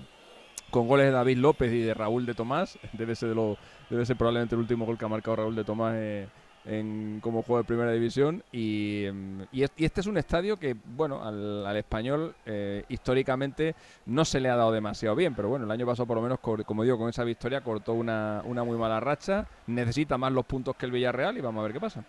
con 0.72 0.88
goles 0.88 1.08
de 1.08 1.12
David 1.12 1.38
López 1.40 1.74
y 1.74 1.82
de 1.82 1.94
Raúl 1.94 2.26
de 2.26 2.34
Tomás. 2.34 2.80
Debe 2.94 3.16
ser, 3.16 3.30
de 3.30 3.36
lo, 3.36 3.58
debe 3.90 4.06
ser 4.06 4.16
probablemente 4.16 4.56
el 4.56 4.62
último 4.62 4.86
gol 4.86 4.98
que 4.98 5.04
ha 5.06 5.10
marcado 5.10 5.36
Raúl 5.38 5.56
de 5.56 5.64
Tomás 5.66 5.94
eh, 5.98 6.28
en, 6.68 7.20
como 7.22 7.42
juego 7.42 7.60
de 7.62 7.68
primera 7.68 7.92
división. 7.92 8.44
Y, 8.52 9.06
em, 9.06 9.46
y, 9.52 9.64
es- 9.64 9.72
y 9.78 9.86
este 9.86 10.02
es 10.02 10.08
un 10.08 10.18
estadio 10.18 10.58
que, 10.58 10.76
bueno, 10.96 11.24
al, 11.24 11.66
al 11.66 11.78
español 11.78 12.36
eh, 12.46 12.84
históricamente 12.90 13.76
no 14.06 14.26
se 14.26 14.40
le 14.40 14.50
ha 14.50 14.56
dado 14.56 14.72
demasiado 14.72 15.16
bien. 15.16 15.34
Pero 15.36 15.50
bueno, 15.50 15.66
el 15.66 15.72
año 15.72 15.86
pasado, 15.86 16.06
por 16.06 16.18
lo 16.18 16.24
menos, 16.24 16.40
como 16.40 16.84
digo, 16.84 16.98
con 16.98 17.10
esa 17.10 17.24
victoria 17.24 17.62
cortó 17.62 17.94
una, 17.94 18.42
una 18.46 18.64
muy 18.64 18.78
mala 18.78 19.00
racha. 19.00 19.48
Necesita 19.68 20.18
más 20.18 20.32
los 20.32 20.46
puntos 20.46 20.76
que 20.76 20.86
el 20.86 20.92
Villarreal 20.92 21.38
y 21.38 21.42
vamos 21.42 21.62
a 21.62 21.64
ver 21.64 21.74
qué 21.74 21.80
pasa. 21.80 22.04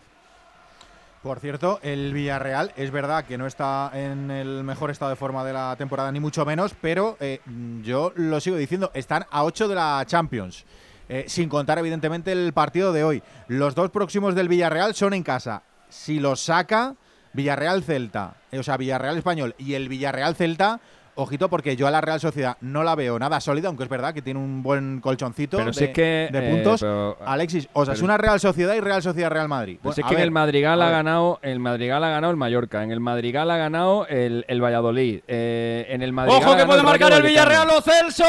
Por 1.23 1.41
cierto, 1.41 1.81
el 1.83 2.13
Villarreal 2.13 2.73
es 2.77 2.93
verdad 2.93 3.25
que 3.25 3.37
no 3.37 3.47
está 3.49 3.91
en 3.93 4.31
el 4.31 4.63
mejor 4.63 4.91
estado 4.93 5.11
de 5.11 5.17
forma 5.17 5.45
de 5.45 5.53
la 5.53 5.75
temporada, 5.77 6.13
ni 6.13 6.21
mucho 6.21 6.47
menos, 6.47 6.75
pero 6.81 7.17
eh, 7.19 7.41
yo 7.83 8.13
lo 8.15 8.39
sigo 8.39 8.57
diciendo, 8.57 8.93
están 8.95 9.25
a 9.33 9.43
8 9.43 9.67
de 9.67 9.75
la 9.75 10.05
Champions. 10.07 10.65
Eh, 11.09 11.25
sin 11.29 11.49
contar, 11.49 11.79
evidentemente, 11.79 12.33
el 12.33 12.53
partido 12.53 12.93
de 12.93 13.05
hoy. 13.05 13.23
Los 13.47 13.75
dos 13.75 13.91
próximos 13.91 14.35
del 14.35 14.49
Villarreal 14.49 14.95
son 14.95 15.15
en 15.15 15.23
casa. 15.23 15.63
Si 15.89 16.21
los 16.21 16.41
saca, 16.41 16.97
Villarreal-Celta, 17.33 18.37
eh, 18.53 18.59
o 18.59 18.63
sea, 18.63 18.77
Villarreal-Español 18.77 19.55
y 19.59 19.75
el 19.75 19.89
Villarreal-Celta, 19.89 20.81
ojito, 21.19 21.49
porque 21.51 21.77
yo 21.77 21.87
a 21.87 21.91
la 21.91 22.01
Real 22.01 22.21
Sociedad 22.21 22.57
no 22.61 22.83
la 22.85 22.95
veo 22.95 23.19
nada 23.19 23.41
sólida, 23.41 23.69
aunque 23.69 23.83
es 23.85 23.89
verdad 23.89 24.15
que 24.15 24.23
tiene 24.23 24.41
un 24.41 24.63
buen 24.63 25.01
colchoncito 25.01 25.57
Pero 25.59 25.69
de, 25.71 25.75
si 25.75 25.85
es 25.85 25.91
que, 25.91 26.29
de 26.33 26.39
eh, 26.49 26.51
puntos. 26.55 26.81
pero- 26.81 27.19
Alexis, 27.27 27.69
o 27.73 27.85
sea, 27.85 27.95
es 27.95 28.03
una 28.03 28.17
Real 28.17 28.39
Sociedad 28.41 28.75
y 28.75 28.81
Real 28.81 29.03
Sociedad-Real 29.03 29.49
Madrid. 29.49 29.79
Pues 29.83 29.97
Bueno, 29.97 30.07
es 30.09 30.11
que 30.11 30.17
en 30.21 30.23
el 30.25 30.31
Madrigal 30.31 30.81
ha 30.81 30.91
ganado, 30.91 31.39
el 31.43 31.59
Madrigal 31.61 32.03
ha 32.05 32.11
ganado 32.11 32.31
el 32.31 32.37
Mallorca, 32.37 32.83
en 32.83 32.93
el 32.93 33.01
Madrigal 33.01 33.51
ha 33.51 33.57
ganado 33.57 34.07
el, 34.09 34.45
el 34.49 34.63
Valladolid, 34.63 35.21
eh, 35.27 35.87
en 35.91 36.03
el 36.03 36.13
Madrigal 36.13 36.43
Ojo 36.43 36.53
ha 36.53 36.57
que 36.57 36.67
puede 36.67 36.83
marcar 36.83 37.13
el 37.13 37.23
Villarreal. 37.23 37.67
Lo 37.69 37.81
Celso. 37.81 38.25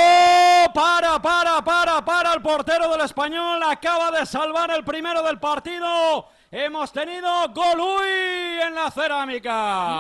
Para, 0.74 1.22
para, 1.22 1.64
para, 1.64 2.04
para 2.04 2.34
el 2.34 2.42
portero 2.42 2.90
del 2.92 3.02
español. 3.02 3.60
Acaba 3.70 4.12
de 4.12 4.26
salvar 4.26 4.72
el 4.72 4.84
primero 4.84 5.24
del 5.24 5.40
partido. 5.40 6.28
hemos 6.52 6.92
tenido 6.92 7.30
Golui 7.54 8.60
en 8.68 8.74
la 8.76 8.90
cerámica. 8.92 9.98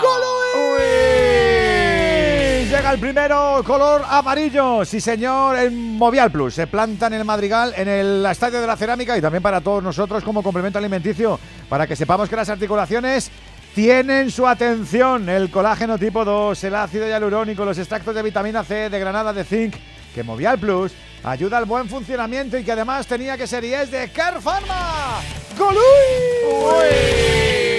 Llega 2.70 2.91
el 2.91 2.99
primero, 2.99 3.63
color 3.65 4.03
amarillo. 4.07 4.86
Sí, 4.86 5.01
señor, 5.01 5.57
en 5.57 5.97
Movial 5.97 6.32
Plus. 6.32 6.53
Se 6.53 6.67
planta 6.67 7.07
en 7.07 7.13
el 7.13 7.26
Madrigal, 7.26 7.74
en 7.76 7.88
el 7.88 8.24
Estadio 8.28 8.61
de 8.61 8.67
la 8.67 8.78
Cerámica 8.78 9.17
y 9.17 9.22
también 9.22 9.41
para 9.41 9.59
todos 9.59 9.82
nosotros 9.82 10.24
como 10.24 10.43
complemento 10.43 10.78
alimenticio, 10.78 11.39
para 11.67 11.88
que 11.88 11.95
sepamos 11.95 12.30
que 12.30 12.36
las 12.36 12.47
articulaciones 12.47 13.32
tienen 13.74 14.30
su 14.30 14.45
atención. 14.45 15.28
El 15.30 15.49
colágeno 15.49 15.97
tipo 15.97 16.24
2, 16.24 16.63
el 16.63 16.76
ácido 16.76 17.07
hialurónico, 17.07 17.65
los 17.65 17.80
extractos 17.80 18.13
de 18.13 18.22
vitamina 18.22 18.63
C, 18.63 18.91
de 18.91 18.99
granada, 18.99 19.34
de 19.34 19.45
zinc, 19.45 19.74
que 20.13 20.22
Movial 20.22 20.59
Plus 20.59 20.91
ayuda 21.24 21.57
al 21.57 21.65
buen 21.65 21.89
funcionamiento 21.89 22.55
y 22.55 22.63
que 22.63 22.74
además 22.74 23.07
tenía 23.07 23.36
que 23.36 23.47
ser 23.47 23.63
y 23.63 23.74
es 23.74 23.89
de 23.89 24.09
Car 24.09 24.39
Pharma. 24.39 25.22
¡Golui! 25.57 27.79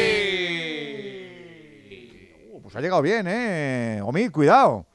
Pues 2.71 2.77
ha 2.77 2.83
llegado 2.83 3.03
bien, 3.03 3.27
¿eh? 3.27 4.01
Omid, 4.01 4.31
cuidado. 4.31 4.87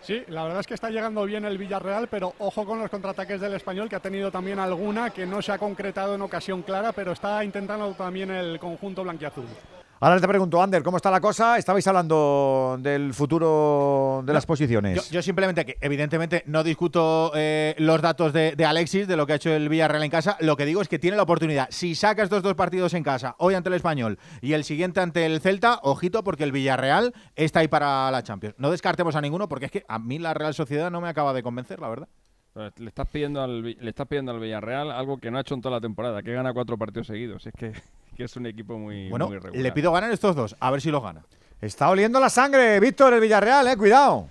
Sí, 0.00 0.24
la 0.28 0.44
verdad 0.44 0.60
es 0.60 0.66
que 0.66 0.72
está 0.72 0.88
llegando 0.88 1.26
bien 1.26 1.44
el 1.44 1.58
Villarreal, 1.58 2.08
pero 2.08 2.32
ojo 2.38 2.64
con 2.64 2.78
los 2.78 2.88
contraataques 2.88 3.38
del 3.38 3.52
español, 3.52 3.90
que 3.90 3.96
ha 3.96 4.00
tenido 4.00 4.30
también 4.30 4.58
alguna 4.58 5.10
que 5.10 5.26
no 5.26 5.42
se 5.42 5.52
ha 5.52 5.58
concretado 5.58 6.14
en 6.14 6.22
ocasión 6.22 6.62
clara, 6.62 6.92
pero 6.92 7.12
está 7.12 7.44
intentando 7.44 7.92
también 7.92 8.30
el 8.30 8.58
conjunto 8.58 9.02
blanquiazul. 9.02 9.44
Ahora 10.04 10.20
te 10.20 10.26
pregunto, 10.26 10.60
Ander, 10.60 10.82
¿cómo 10.82 10.96
está 10.96 11.12
la 11.12 11.20
cosa? 11.20 11.58
Estabais 11.58 11.86
hablando 11.86 12.76
del 12.80 13.14
futuro 13.14 14.24
de 14.26 14.32
las 14.32 14.44
posiciones. 14.44 15.08
Yo, 15.08 15.18
yo 15.18 15.22
simplemente 15.22 15.64
que, 15.64 15.78
evidentemente, 15.80 16.42
no 16.46 16.64
discuto 16.64 17.30
eh, 17.36 17.76
los 17.78 18.02
datos 18.02 18.32
de, 18.32 18.56
de 18.56 18.64
Alexis, 18.64 19.06
de 19.06 19.16
lo 19.16 19.28
que 19.28 19.34
ha 19.34 19.36
hecho 19.36 19.50
el 19.50 19.68
Villarreal 19.68 20.02
en 20.02 20.10
casa. 20.10 20.36
Lo 20.40 20.56
que 20.56 20.66
digo 20.66 20.82
es 20.82 20.88
que 20.88 20.98
tiene 20.98 21.16
la 21.16 21.22
oportunidad. 21.22 21.68
Si 21.70 21.94
saca 21.94 22.24
estos 22.24 22.42
dos 22.42 22.54
partidos 22.56 22.94
en 22.94 23.04
casa, 23.04 23.36
hoy 23.38 23.54
ante 23.54 23.68
el 23.68 23.76
Español 23.76 24.18
y 24.40 24.54
el 24.54 24.64
siguiente 24.64 24.98
ante 24.98 25.24
el 25.24 25.40
Celta, 25.40 25.78
ojito, 25.84 26.24
porque 26.24 26.42
el 26.42 26.50
Villarreal 26.50 27.14
está 27.36 27.60
ahí 27.60 27.68
para 27.68 28.10
la 28.10 28.24
Champions. 28.24 28.56
No 28.58 28.72
descartemos 28.72 29.14
a 29.14 29.20
ninguno, 29.20 29.48
porque 29.48 29.66
es 29.66 29.70
que 29.70 29.84
a 29.86 30.00
mí 30.00 30.18
la 30.18 30.34
Real 30.34 30.52
Sociedad 30.52 30.90
no 30.90 31.00
me 31.00 31.10
acaba 31.10 31.32
de 31.32 31.44
convencer, 31.44 31.78
la 31.78 31.88
verdad. 31.88 32.08
Le 32.56 32.88
estás 32.88 33.06
pidiendo 33.06 33.40
al 33.40 33.62
le 33.62 33.88
estás 33.88 34.08
pidiendo 34.08 34.32
al 34.32 34.40
Villarreal 34.40 34.90
algo 34.90 35.18
que 35.18 35.30
no 35.30 35.38
ha 35.38 35.42
hecho 35.42 35.54
en 35.54 35.60
toda 35.60 35.76
la 35.76 35.80
temporada, 35.80 36.24
que 36.24 36.32
gana 36.32 36.52
cuatro 36.52 36.76
partidos 36.76 37.06
seguidos. 37.06 37.46
Es 37.46 37.54
que, 37.54 37.72
que 38.16 38.24
es 38.24 38.36
un 38.36 38.46
equipo 38.46 38.78
muy, 38.78 39.08
Bueno, 39.08 39.26
muy 39.28 39.38
regular. 39.38 39.62
le 39.62 39.72
pido 39.72 39.92
ganar 39.92 40.10
estos 40.10 40.34
dos, 40.36 40.56
a 40.58 40.70
ver 40.70 40.80
si 40.80 40.90
los 40.90 41.02
gana. 41.02 41.22
Está 41.60 41.90
oliendo 41.90 42.18
la 42.18 42.28
sangre, 42.28 42.80
Víctor, 42.80 43.14
el 43.14 43.20
Villarreal, 43.20 43.68
eh, 43.68 43.76
cuidado. 43.76 44.26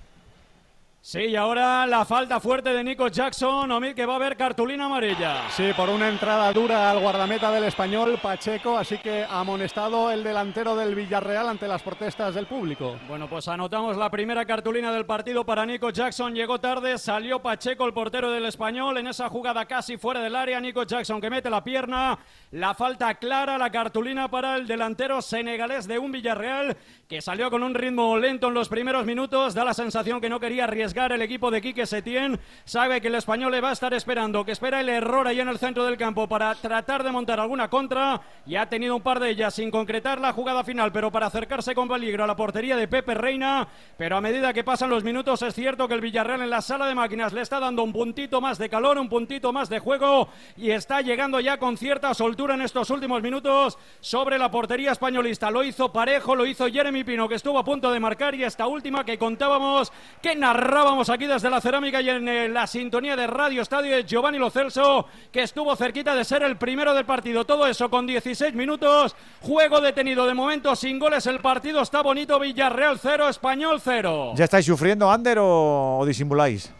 Sí, 1.03 1.19
y 1.21 1.35
ahora 1.35 1.87
la 1.87 2.05
falta 2.05 2.39
fuerte 2.39 2.71
de 2.75 2.83
Nico 2.83 3.07
Jackson, 3.07 3.71
Omid, 3.71 3.95
que 3.95 4.05
va 4.05 4.13
a 4.13 4.15
haber 4.17 4.37
cartulina 4.37 4.85
amarilla. 4.85 5.49
Sí, 5.49 5.71
por 5.75 5.89
una 5.89 6.07
entrada 6.07 6.53
dura 6.53 6.91
al 6.91 6.99
guardameta 6.99 7.49
del 7.49 7.63
español, 7.63 8.19
Pacheco, 8.21 8.77
así 8.77 8.99
que 8.99 9.25
amonestado 9.27 10.11
el 10.11 10.23
delantero 10.23 10.75
del 10.75 10.93
Villarreal 10.93 11.49
ante 11.49 11.67
las 11.67 11.81
protestas 11.81 12.35
del 12.35 12.45
público. 12.45 12.99
Bueno, 13.07 13.27
pues 13.27 13.47
anotamos 13.47 13.97
la 13.97 14.11
primera 14.11 14.45
cartulina 14.45 14.93
del 14.93 15.07
partido 15.07 15.43
para 15.43 15.65
Nico 15.65 15.89
Jackson. 15.89 16.35
Llegó 16.35 16.59
tarde, 16.59 16.99
salió 16.99 17.41
Pacheco, 17.41 17.87
el 17.87 17.93
portero 17.93 18.29
del 18.29 18.45
español, 18.45 18.95
en 18.99 19.07
esa 19.07 19.27
jugada 19.27 19.65
casi 19.65 19.97
fuera 19.97 20.21
del 20.21 20.35
área. 20.35 20.61
Nico 20.61 20.83
Jackson 20.83 21.19
que 21.19 21.31
mete 21.31 21.49
la 21.49 21.63
pierna. 21.63 22.19
La 22.51 22.75
falta 22.75 23.15
clara, 23.15 23.57
la 23.57 23.71
cartulina 23.71 24.29
para 24.29 24.55
el 24.55 24.67
delantero 24.67 25.19
senegalés 25.19 25.87
de 25.87 25.97
un 25.97 26.11
Villarreal 26.11 26.77
que 27.07 27.21
salió 27.21 27.49
con 27.49 27.63
un 27.63 27.73
ritmo 27.73 28.17
lento 28.19 28.49
en 28.49 28.53
los 28.53 28.69
primeros 28.69 29.03
minutos. 29.03 29.55
Da 29.55 29.65
la 29.65 29.73
sensación 29.73 30.21
que 30.21 30.29
no 30.29 30.39
quería 30.39 30.65
arriesgar 30.65 30.90
el 30.93 31.21
equipo 31.21 31.49
de 31.49 31.61
Quique 31.61 31.85
Setién. 31.85 32.39
Sabe 32.65 32.99
que 32.99 33.07
el 33.07 33.15
español 33.15 33.51
le 33.51 33.61
va 33.61 33.69
a 33.69 33.73
estar 33.73 33.93
esperando, 33.93 34.43
que 34.43 34.51
espera 34.51 34.81
el 34.81 34.89
error 34.89 35.25
ahí 35.25 35.39
en 35.39 35.47
el 35.47 35.57
centro 35.57 35.85
del 35.85 35.97
campo 35.97 36.27
para 36.27 36.53
tratar 36.55 37.03
de 37.03 37.11
montar 37.11 37.39
alguna 37.39 37.69
contra. 37.69 38.21
Y 38.45 38.57
ha 38.57 38.67
tenido 38.67 38.95
un 38.95 39.01
par 39.01 39.19
de 39.19 39.29
ellas 39.29 39.53
sin 39.53 39.71
concretar 39.71 40.19
la 40.19 40.33
jugada 40.33 40.63
final, 40.63 40.91
pero 40.91 41.11
para 41.11 41.27
acercarse 41.27 41.73
con 41.73 41.87
peligro 41.87 42.25
a 42.25 42.27
la 42.27 42.35
portería 42.35 42.75
de 42.75 42.87
Pepe 42.87 43.13
Reina. 43.13 43.67
Pero 43.97 44.17
a 44.17 44.21
medida 44.21 44.53
que 44.53 44.63
pasan 44.63 44.89
los 44.89 45.03
minutos, 45.03 45.41
es 45.41 45.55
cierto 45.55 45.87
que 45.87 45.93
el 45.93 46.01
Villarreal 46.01 46.41
en 46.41 46.49
la 46.49 46.61
sala 46.61 46.87
de 46.87 46.95
máquinas 46.95 47.31
le 47.31 47.41
está 47.41 47.59
dando 47.59 47.83
un 47.83 47.93
puntito 47.93 48.41
más 48.41 48.57
de 48.57 48.69
calor, 48.69 48.97
un 48.97 49.07
puntito 49.07 49.53
más 49.53 49.69
de 49.69 49.79
juego. 49.79 50.27
Y 50.57 50.71
está 50.71 51.01
llegando 51.01 51.39
ya 51.39 51.57
con 51.57 51.77
cierta 51.77 52.13
soltura 52.13 52.55
en 52.55 52.61
estos 52.61 52.89
últimos 52.89 53.21
minutos 53.21 53.77
sobre 54.01 54.37
la 54.37 54.51
portería 54.51 54.91
españolista. 54.91 55.49
Lo 55.49 55.63
hizo 55.63 55.93
parejo, 55.93 56.35
lo 56.35 56.45
hizo 56.45 56.67
Jeremy 56.67 57.05
Pino, 57.05 57.29
que 57.29 57.35
estuvo 57.35 57.57
a 57.57 57.63
punto 57.63 57.91
de 57.91 57.99
marcar. 57.99 58.35
Y 58.35 58.43
esta 58.43 58.67
última 58.67 59.05
que 59.05 59.17
contábamos, 59.17 59.91
que 60.21 60.35
narrábamos 60.81 61.11
aquí 61.11 61.27
desde 61.27 61.47
la 61.47 61.61
cerámica 61.61 62.01
y 62.01 62.09
en 62.09 62.27
eh, 62.27 62.49
la 62.49 62.65
sintonía 62.65 63.15
de 63.15 63.27
Radio 63.27 63.61
Estadio 63.61 63.95
de 63.95 64.03
Giovanni 64.03 64.39
Lo 64.39 64.49
Celso, 64.49 65.05
que 65.31 65.43
estuvo 65.43 65.75
cerquita 65.75 66.15
de 66.15 66.25
ser 66.25 66.41
el 66.41 66.57
primero 66.57 66.95
del 66.95 67.05
partido. 67.05 67.45
Todo 67.45 67.67
eso 67.67 67.87
con 67.91 68.07
16 68.07 68.55
minutos. 68.55 69.15
Juego 69.41 69.79
detenido 69.79 70.25
de 70.25 70.33
momento 70.33 70.75
sin 70.75 70.97
goles. 70.97 71.27
El 71.27 71.39
partido 71.39 71.83
está 71.83 72.01
bonito. 72.01 72.39
Villarreal 72.39 72.97
0, 72.99 73.29
Español 73.29 73.79
0. 73.79 74.33
¿Ya 74.35 74.45
estáis 74.45 74.65
sufriendo, 74.65 75.11
Ander, 75.11 75.37
o 75.39 76.03
disimuláis? 76.03 76.73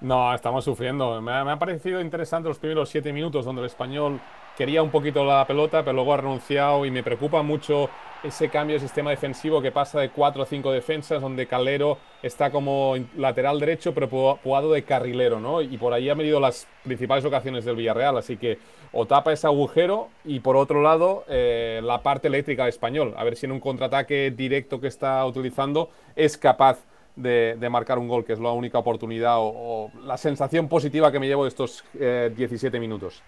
No, 0.00 0.32
estamos 0.32 0.64
sufriendo. 0.64 1.20
Me 1.20 1.32
ha, 1.32 1.44
me 1.44 1.52
ha 1.52 1.58
parecido 1.58 2.00
interesante 2.00 2.48
los 2.48 2.58
primeros 2.58 2.88
siete 2.88 3.12
minutos 3.12 3.44
donde 3.44 3.62
el 3.62 3.66
español 3.66 4.20
quería 4.56 4.82
un 4.82 4.90
poquito 4.90 5.24
la 5.24 5.44
pelota, 5.46 5.82
pero 5.82 5.94
luego 5.94 6.14
ha 6.14 6.18
renunciado 6.18 6.84
y 6.84 6.90
me 6.90 7.02
preocupa 7.02 7.42
mucho 7.42 7.88
ese 8.22 8.48
cambio 8.48 8.74
de 8.74 8.80
sistema 8.80 9.10
defensivo 9.10 9.62
que 9.62 9.70
pasa 9.70 10.00
de 10.00 10.10
cuatro 10.10 10.42
o 10.42 10.46
cinco 10.46 10.72
defensas, 10.72 11.20
donde 11.20 11.46
Calero 11.46 11.98
está 12.22 12.50
como 12.50 12.94
lateral 13.16 13.60
derecho, 13.60 13.94
pero 13.94 14.08
jugado 14.42 14.72
de 14.72 14.82
carrilero, 14.82 15.38
¿no? 15.38 15.62
Y 15.62 15.78
por 15.78 15.92
ahí 15.92 16.10
han 16.10 16.18
venido 16.18 16.40
las 16.40 16.66
principales 16.84 17.24
ocasiones 17.24 17.64
del 17.64 17.76
Villarreal, 17.76 18.18
así 18.18 18.36
que 18.36 18.58
o 18.92 19.06
tapa 19.06 19.32
ese 19.32 19.46
agujero 19.46 20.08
y 20.24 20.40
por 20.40 20.56
otro 20.56 20.82
lado 20.82 21.24
eh, 21.28 21.80
la 21.84 22.02
parte 22.02 22.26
eléctrica 22.28 22.64
del 22.64 22.70
español, 22.70 23.14
a 23.16 23.22
ver 23.22 23.36
si 23.36 23.46
en 23.46 23.52
un 23.52 23.60
contraataque 23.60 24.32
directo 24.36 24.80
que 24.80 24.88
está 24.88 25.24
utilizando 25.24 25.90
es 26.16 26.36
capaz 26.36 26.78
de, 27.18 27.56
de 27.58 27.68
marcar 27.68 27.98
un 27.98 28.08
gol, 28.08 28.24
que 28.24 28.32
es 28.32 28.38
la 28.38 28.52
única 28.52 28.78
oportunidad 28.78 29.38
o, 29.38 29.52
o 29.54 29.90
la 30.04 30.16
sensación 30.16 30.68
positiva 30.68 31.10
que 31.10 31.18
me 31.18 31.26
llevo 31.26 31.44
de 31.44 31.48
estos 31.48 31.84
eh, 31.98 32.32
17 32.34 32.78
minutos. 32.78 33.22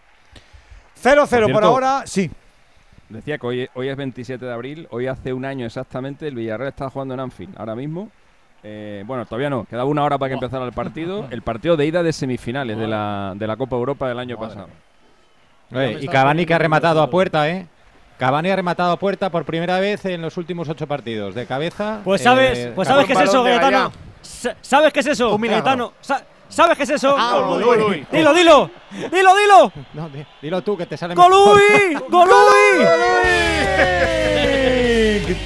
0-0 1.03 1.17
por, 1.17 1.29
cierto, 1.29 1.59
ahora, 1.59 2.03
sí. 2.07 2.31
Decía 3.09 3.39
que 3.39 3.47
hoy, 3.47 3.69
hoy 3.75 3.89
es 3.89 3.97
27 3.97 4.45
de 4.45 4.53
abril, 4.53 4.87
hoy 4.91 5.09
hace 5.09 5.33
un 5.33 5.45
año 5.45 5.67
exactamente 5.67 6.29
el 6.29 6.37
Villarreal 6.37 6.69
está 6.69 6.89
jugando 6.89 7.15
en 7.15 7.21
Anfield, 7.21 7.59
ahora 7.59 7.75
mismo. 7.75 8.11
Eh, 8.63 9.03
bueno, 9.07 9.25
todavía 9.25 9.51
no, 9.51 9.65
quedaba 9.65 9.87
una 9.87 10.05
hora 10.05 10.19
para 10.19 10.29
que 10.29 10.35
empezara 10.35 10.65
el 10.65 10.73
partido. 10.73 11.27
El 11.31 11.43
partido 11.43 11.77
de 11.77 11.87
ida 11.87 12.03
de 12.03 12.13
semifinales 12.13 12.79
de 12.79 12.87
la, 12.87 13.33
de 13.35 13.47
la 13.47 13.57
Copa 13.57 13.75
Europa 13.75 14.07
del 14.07 14.19
año 14.19 14.39
pasado. 14.39 14.69
Y 16.01 16.07
Cavani 16.09 16.45
que 16.47 16.55
ha 16.55 16.59
rematado 16.59 17.01
a 17.01 17.09
puerta, 17.09 17.49
¿eh? 17.49 17.67
Cavani 18.21 18.51
ha 18.51 18.57
rematado 18.57 18.93
a 18.93 18.99
puerta 18.99 19.31
por 19.31 19.47
primera 19.47 19.81
vez 19.81 20.05
en 20.05 20.21
los 20.21 20.37
últimos 20.37 20.69
ocho 20.69 20.87
partidos. 20.87 21.35
De 21.35 21.47
cabeza. 21.47 22.01
Pues 22.05 22.21
sabes, 22.23 22.59
eh, 22.59 22.73
pues 22.75 22.87
sabes 22.87 23.07
qué 23.07 23.15
es 23.15 23.21
eso, 23.21 23.43
Gaetano. 23.43 23.91
¿Sabes 24.61 24.93
qué 24.93 25.01
es 25.01 25.07
eso. 25.07 25.39
Gaetano? 25.39 25.95
Sa- 26.03 26.23
¿Sabes 26.47 26.77
qué 26.77 26.83
es 26.83 26.91
eso? 26.91 27.17
Ah, 27.19 27.41
Golui. 27.47 27.65
Golui. 27.65 28.07
Dilo, 28.13 28.35
dilo. 28.35 28.71
Dilo, 29.11 29.35
dilo. 29.37 29.73
No, 29.95 30.09
di- 30.11 30.27
dilo 30.43 30.61
tú 30.63 30.77
que 30.77 30.85
te 30.85 30.99
sale 30.99 31.15
Golui. 31.15 31.95
Golui. 32.11 32.85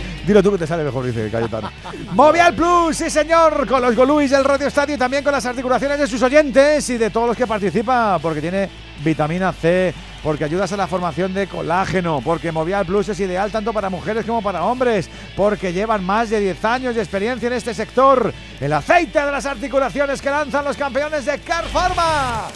Dilo 0.27 0.43
tú 0.43 0.53
que 0.53 0.59
te 0.59 0.67
sale 0.67 0.83
mejor, 0.83 1.05
dice 1.05 1.29
Cayetano. 1.31 1.71
Movial 2.13 2.55
Plus, 2.55 2.97
sí 2.97 3.11
señor, 3.11 3.67
con 3.69 3.83
los 3.83 3.95
Goluis 3.95 4.31
del 4.31 4.43
Radio 4.43 4.69
Estadio 4.69 4.95
y 4.95 4.99
también 4.99 5.23
con 5.23 5.33
las 5.33 5.45
articulaciones 5.45 5.99
de 5.99 6.07
sus 6.07 6.23
oyentes 6.23 6.89
y 6.89 6.97
de 6.97 7.11
todos 7.11 7.27
los 7.29 7.37
que 7.37 7.47
participan, 7.47 8.19
porque 8.23 8.41
tiene 8.41 8.71
vitamina 9.05 9.53
C, 9.53 9.93
porque 10.25 10.45
ayudas 10.45 10.73
a 10.73 10.77
la 10.79 10.87
formación 10.87 11.35
de 11.35 11.47
colágeno, 11.47 12.23
porque 12.25 12.51
Movial 12.51 12.87
Plus 12.87 13.11
es 13.11 13.21
ideal 13.21 13.53
tanto 13.53 13.75
para 13.75 13.91
mujeres 13.91 14.25
como 14.25 14.41
para 14.41 14.65
hombres, 14.65 15.11
porque 15.37 15.75
llevan 15.75 16.03
más 16.03 16.31
de 16.31 16.41
10 16.41 16.65
años 16.65 16.95
de 16.95 17.03
experiencia 17.03 17.47
en 17.47 17.53
este 17.53 17.75
sector. 17.75 18.33
El 18.59 18.73
aceite 18.73 19.21
de 19.21 19.31
las 19.31 19.45
articulaciones 19.45 20.23
que 20.23 20.31
lanzan 20.31 20.65
los 20.65 20.79
campeones 20.79 21.27
de 21.27 21.39
Car 21.41 21.67
Pharma. 21.67 22.49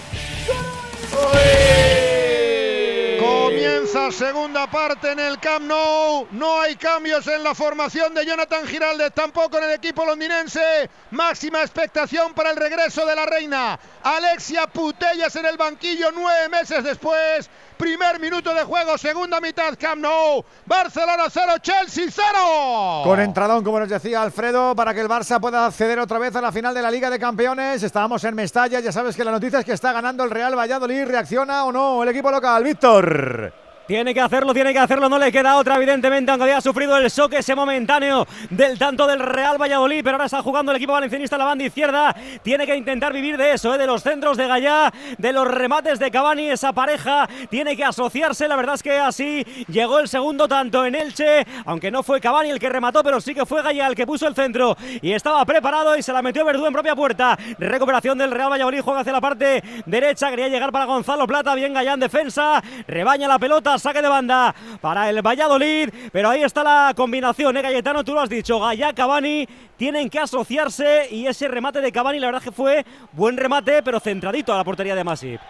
Comienza 3.28 4.10
segunda 4.10 4.70
parte 4.70 5.12
en 5.12 5.18
el 5.18 5.38
Camp 5.38 5.66
Nou. 5.66 6.26
No 6.30 6.60
hay 6.60 6.76
cambios 6.76 7.26
en 7.26 7.42
la 7.42 7.54
formación 7.54 8.14
de 8.14 8.24
Jonathan 8.24 8.66
Giraldez, 8.66 9.12
tampoco 9.12 9.58
en 9.58 9.64
el 9.64 9.72
equipo 9.72 10.04
londinense. 10.06 10.88
Máxima 11.10 11.60
expectación 11.60 12.32
para 12.32 12.50
el 12.50 12.56
regreso 12.56 13.04
de 13.04 13.14
la 13.14 13.26
reina. 13.26 13.78
Alexia 14.02 14.66
Putellas 14.66 15.36
en 15.36 15.46
el 15.46 15.58
banquillo 15.58 16.10
nueve 16.14 16.48
meses 16.48 16.82
después. 16.82 17.50
Primer 17.76 18.18
minuto 18.18 18.52
de 18.54 18.64
juego, 18.64 18.98
segunda 18.98 19.40
mitad 19.40 19.74
Camp 19.78 20.00
Nou. 20.02 20.44
Barcelona 20.66 21.24
0, 21.30 21.52
Chelsea 21.62 22.06
0. 22.10 23.02
Con 23.04 23.20
entradón, 23.20 23.62
como 23.62 23.78
nos 23.78 23.88
decía 23.88 24.22
Alfredo, 24.22 24.74
para 24.74 24.92
que 24.94 25.00
el 25.00 25.08
Barça 25.08 25.40
pueda 25.40 25.66
acceder 25.66 25.98
otra 26.00 26.18
vez 26.18 26.34
a 26.34 26.40
la 26.40 26.50
final 26.50 26.74
de 26.74 26.82
la 26.82 26.90
Liga 26.90 27.08
de 27.08 27.18
Campeones. 27.18 27.82
Estábamos 27.82 28.24
en 28.24 28.34
Mestalla, 28.34 28.80
ya 28.80 28.90
sabes 28.90 29.16
que 29.16 29.24
la 29.24 29.30
noticia 29.30 29.60
es 29.60 29.64
que 29.64 29.72
está 29.72 29.92
ganando 29.92 30.24
el 30.24 30.30
Real 30.30 30.58
Valladolid. 30.58 31.04
¿Reacciona 31.04 31.64
o 31.64 31.72
no 31.72 32.02
el 32.02 32.08
equipo 32.08 32.30
local, 32.30 32.64
Víctor? 32.64 33.17
Miller. 33.18 33.67
Tiene 33.88 34.12
que 34.12 34.20
hacerlo, 34.20 34.52
tiene 34.52 34.74
que 34.74 34.80
hacerlo, 34.80 35.08
no 35.08 35.18
le 35.18 35.32
queda 35.32 35.56
otra, 35.56 35.76
evidentemente, 35.76 36.30
aunque 36.30 36.42
había 36.42 36.60
sufrido 36.60 36.98
el 36.98 37.08
shock 37.08 37.32
ese 37.32 37.54
momentáneo 37.54 38.26
del 38.50 38.78
tanto 38.78 39.06
del 39.06 39.18
Real 39.18 39.56
Valladolid, 39.56 40.02
pero 40.04 40.16
ahora 40.16 40.26
está 40.26 40.42
jugando 40.42 40.72
el 40.72 40.76
equipo 40.76 40.92
valencianista 40.92 41.36
en 41.36 41.38
la 41.38 41.46
banda 41.46 41.64
izquierda. 41.64 42.14
Tiene 42.42 42.66
que 42.66 42.76
intentar 42.76 43.14
vivir 43.14 43.38
de 43.38 43.52
eso, 43.52 43.74
¿eh? 43.74 43.78
de 43.78 43.86
los 43.86 44.02
centros 44.02 44.36
de 44.36 44.46
Gallá, 44.46 44.92
de 45.16 45.32
los 45.32 45.48
remates 45.48 45.98
de 45.98 46.10
Cavani, 46.10 46.50
esa 46.50 46.74
pareja. 46.74 47.26
Tiene 47.48 47.78
que 47.78 47.84
asociarse, 47.84 48.46
la 48.46 48.56
verdad 48.56 48.74
es 48.74 48.82
que 48.82 48.98
así 48.98 49.42
llegó 49.68 50.00
el 50.00 50.08
segundo 50.08 50.48
tanto 50.48 50.84
en 50.84 50.94
Elche, 50.94 51.46
aunque 51.64 51.90
no 51.90 52.02
fue 52.02 52.20
Cavani 52.20 52.50
el 52.50 52.60
que 52.60 52.68
remató, 52.68 53.02
pero 53.02 53.22
sí 53.22 53.34
que 53.34 53.46
fue 53.46 53.62
Gallá 53.62 53.86
el 53.86 53.94
que 53.94 54.06
puso 54.06 54.28
el 54.28 54.34
centro 54.34 54.76
y 55.00 55.12
estaba 55.12 55.42
preparado 55.46 55.96
y 55.96 56.02
se 56.02 56.12
la 56.12 56.20
metió 56.20 56.44
Verdú 56.44 56.66
en 56.66 56.74
propia 56.74 56.94
puerta. 56.94 57.38
Recuperación 57.58 58.18
del 58.18 58.32
Real 58.32 58.52
Valladolid, 58.52 58.82
juega 58.82 59.00
hacia 59.00 59.14
la 59.14 59.22
parte 59.22 59.62
derecha, 59.86 60.28
quería 60.28 60.48
llegar 60.48 60.72
para 60.72 60.84
Gonzalo 60.84 61.26
Plata, 61.26 61.54
bien 61.54 61.72
Gallá 61.72 61.94
en 61.94 62.00
defensa, 62.00 62.62
rebaña 62.86 63.26
la 63.26 63.38
pelota 63.38 63.77
saque 63.78 64.02
de 64.02 64.08
banda 64.08 64.54
para 64.80 65.08
el 65.10 65.22
Valladolid, 65.22 65.90
pero 66.12 66.30
ahí 66.30 66.42
está 66.42 66.62
la 66.62 66.92
combinación, 66.96 67.56
¿eh, 67.56 67.62
Cayetano? 67.62 68.04
Tú 68.04 68.14
lo 68.14 68.20
has 68.20 68.28
dicho, 68.28 68.60
Gallá, 68.60 68.92
Cavani 68.92 69.46
tienen 69.76 70.10
que 70.10 70.18
asociarse 70.18 71.08
y 71.10 71.26
ese 71.26 71.48
remate 71.48 71.80
de 71.80 71.92
Cavani, 71.92 72.18
la 72.18 72.26
verdad 72.28 72.42
que 72.42 72.52
fue 72.52 72.84
buen 73.12 73.36
remate, 73.36 73.82
pero 73.82 74.00
centradito 74.00 74.52
a 74.52 74.56
la 74.58 74.64
portería 74.64 74.94
de 74.94 75.04
Masip. 75.04 75.40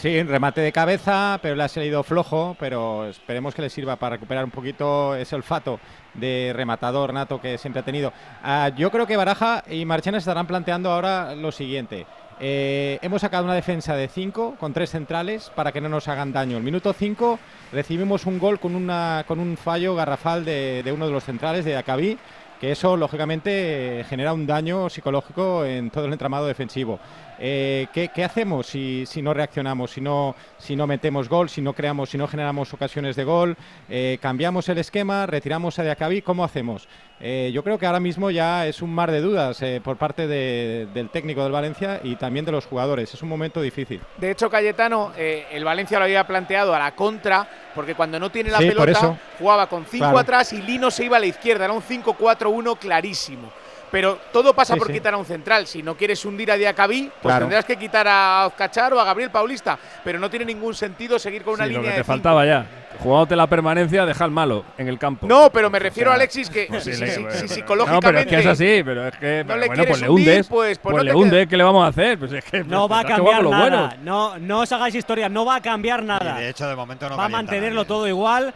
Sí, 0.00 0.22
remate 0.22 0.62
de 0.62 0.72
cabeza, 0.72 1.38
pero 1.42 1.54
le 1.54 1.62
ha 1.62 1.68
salido 1.68 2.02
flojo, 2.02 2.56
pero 2.58 3.06
esperemos 3.06 3.54
que 3.54 3.60
le 3.60 3.68
sirva 3.68 3.96
para 3.96 4.16
recuperar 4.16 4.44
un 4.44 4.50
poquito 4.50 5.14
ese 5.14 5.36
olfato 5.36 5.78
de 6.14 6.52
rematador 6.56 7.12
nato 7.12 7.38
que 7.38 7.58
siempre 7.58 7.80
ha 7.80 7.84
tenido. 7.84 8.10
Ah, 8.42 8.70
yo 8.74 8.90
creo 8.90 9.06
que 9.06 9.18
Baraja 9.18 9.62
y 9.68 9.84
Marchena 9.84 10.16
estarán 10.16 10.46
planteando 10.46 10.90
ahora 10.90 11.34
lo 11.34 11.52
siguiente. 11.52 12.06
Eh, 12.42 12.98
hemos 13.02 13.20
sacado 13.20 13.44
una 13.44 13.54
defensa 13.54 13.94
de 13.94 14.08
5 14.08 14.56
con 14.58 14.72
tres 14.72 14.90
centrales 14.90 15.52
para 15.54 15.72
que 15.72 15.80
no 15.82 15.90
nos 15.90 16.08
hagan 16.08 16.32
daño. 16.32 16.56
El 16.56 16.62
minuto 16.62 16.94
5 16.94 17.38
recibimos 17.70 18.24
un 18.24 18.38
gol 18.38 18.58
con, 18.58 18.74
una, 18.74 19.24
con 19.28 19.38
un 19.40 19.58
fallo 19.58 19.94
garrafal 19.94 20.46
de, 20.46 20.82
de 20.82 20.92
uno 20.92 21.06
de 21.06 21.12
los 21.12 21.24
centrales, 21.24 21.66
de 21.66 21.76
Acabí, 21.76 22.16
que 22.58 22.72
eso 22.72 22.96
lógicamente 22.96 24.06
genera 24.08 24.32
un 24.32 24.46
daño 24.46 24.88
psicológico 24.88 25.66
en 25.66 25.90
todo 25.90 26.06
el 26.06 26.12
entramado 26.12 26.46
defensivo. 26.46 26.98
Eh, 27.42 27.86
¿qué, 27.94 28.10
qué, 28.14 28.22
hacemos 28.22 28.66
si, 28.66 29.06
si, 29.06 29.22
no 29.22 29.32
reaccionamos, 29.32 29.90
si 29.92 30.02
no, 30.02 30.36
si 30.58 30.76
no 30.76 30.86
metemos 30.86 31.26
gol, 31.26 31.48
si 31.48 31.62
no 31.62 31.72
creamos, 31.72 32.10
si 32.10 32.18
no 32.18 32.28
generamos 32.28 32.72
ocasiones 32.74 33.16
de 33.16 33.24
gol? 33.24 33.56
Eh, 33.88 34.18
¿Cambiamos 34.20 34.68
el 34.68 34.76
esquema? 34.76 35.24
¿Retiramos 35.24 35.78
a 35.78 35.82
Diacabí? 35.82 36.20
¿Cómo 36.20 36.44
hacemos? 36.44 36.86
Eh, 37.18 37.50
yo 37.54 37.64
creo 37.64 37.78
que 37.78 37.86
ahora 37.86 37.98
mismo 38.00 38.30
ya 38.30 38.66
es 38.66 38.82
un 38.82 38.94
mar 38.94 39.10
de 39.10 39.22
dudas 39.22 39.62
por 39.82 39.96
parte 39.96 40.26
de, 40.26 40.86
del 40.92 41.08
técnico 41.08 41.42
del 41.42 41.52
Valencia 41.52 42.00
y 42.04 42.16
también 42.16 42.44
de 42.44 42.52
los 42.52 42.66
jugadores. 42.66 43.12
Es 43.14 43.22
un 43.22 43.30
momento 43.30 43.62
difícil. 43.62 44.00
De 44.18 44.30
hecho, 44.30 44.50
Cayetano, 44.50 45.12
el 45.16 45.64
Valencia 45.64 45.98
lo 45.98 46.04
había 46.04 46.26
planteado 46.26 46.74
a 46.74 46.78
la 46.78 46.94
contra, 46.94 47.48
porque 47.74 47.94
cuando 47.94 48.18
no 48.18 48.30
tiene 48.30 48.50
la 48.50 48.58
sí, 48.58 48.68
pelota 48.68 49.18
jugaba 49.38 49.66
con 49.66 49.86
5 49.86 49.98
claro. 50.04 50.18
atrás 50.18 50.52
y 50.52 50.60
Lino 50.60 50.90
se 50.90 51.04
iba 51.04 51.16
a 51.16 51.20
la 51.20 51.26
izquierda. 51.26 51.64
Era 51.64 51.74
un 51.74 51.82
5-4-1 51.82 52.78
clarísimo. 52.78 53.50
Pero 53.90 54.18
todo 54.32 54.54
pasa 54.54 54.74
sí, 54.74 54.78
por 54.78 54.86
sí. 54.88 54.92
quitar 54.94 55.14
a 55.14 55.16
un 55.16 55.24
central. 55.26 55.66
Si 55.66 55.82
no 55.82 55.96
quieres 55.96 56.24
hundir 56.24 56.50
a 56.52 56.56
Diacabí, 56.56 57.04
pues 57.08 57.20
Claro. 57.22 57.40
tendrás 57.46 57.64
que 57.64 57.76
quitar 57.76 58.06
a 58.08 58.48
Cachar 58.56 58.92
o 58.94 59.00
a 59.00 59.04
Gabriel 59.04 59.30
Paulista. 59.30 59.78
Pero 60.04 60.18
no 60.18 60.30
tiene 60.30 60.44
ningún 60.44 60.74
sentido 60.74 61.18
seguir 61.18 61.42
con 61.42 61.54
una 61.54 61.64
Sí, 61.66 61.72
lo 61.72 61.78
línea 61.78 61.90
que 61.92 61.94
te 61.96 62.00
de 62.00 62.04
faltaba 62.04 62.46
ya. 62.46 62.66
Jugándote 63.00 63.34
la 63.34 63.46
permanencia, 63.46 64.04
deja 64.04 64.24
al 64.24 64.30
malo 64.30 64.64
en 64.76 64.86
el 64.88 64.98
campo. 64.98 65.26
No, 65.26 65.50
pero 65.50 65.70
me 65.70 65.78
refiero 65.78 66.10
O 66.10 66.12
a 66.12 66.16
Alexis 66.16 66.50
que 66.50 66.66
pues 66.68 66.84
si, 66.84 66.92
psicológicamente 66.94 67.92
No, 67.94 68.00
pero 68.00 68.18
es 68.18 68.26
que 68.26 68.38
es 68.38 68.46
así, 68.46 68.82
pero 68.84 69.08
es 69.08 69.16
que 69.16 69.44
no 69.44 69.56
le 69.56 69.66
bueno, 69.68 69.74
quieres 69.74 69.90
pues 69.90 70.00
le 70.02 70.08
hundes, 70.10 70.46
pues- 70.48 70.78
pues 70.78 70.96
no 70.96 71.02
le 71.02 71.14
hundes, 71.14 71.46
¿qué 71.48 71.56
le 71.56 71.64
vamos 71.64 71.84
a 71.84 71.88
hacer? 71.88 72.18
Pues 72.18 72.32
es 72.32 72.44
que 72.44 72.62
No 72.64 72.88
va 72.88 73.00
a 73.00 73.04
cambiar 73.04 73.42
lo 73.42 73.50
nada. 73.50 73.62
bueno. 73.62 73.90
No, 74.02 74.38
no 74.38 74.60
os 74.60 74.70
hagáis 74.72 74.94
historia, 74.94 75.28
no 75.28 75.44
va 75.44 75.56
a 75.56 75.60
cambiar 75.62 76.02
nada. 76.02 76.34
de 76.38 76.48
hecho, 76.50 76.68
de 76.68 76.76
momento 76.76 77.08
no 77.08 77.16
va 77.16 77.24
a 77.24 77.28
mantenerlo 77.28 77.84
todo 77.86 78.06
igual. 78.06 78.52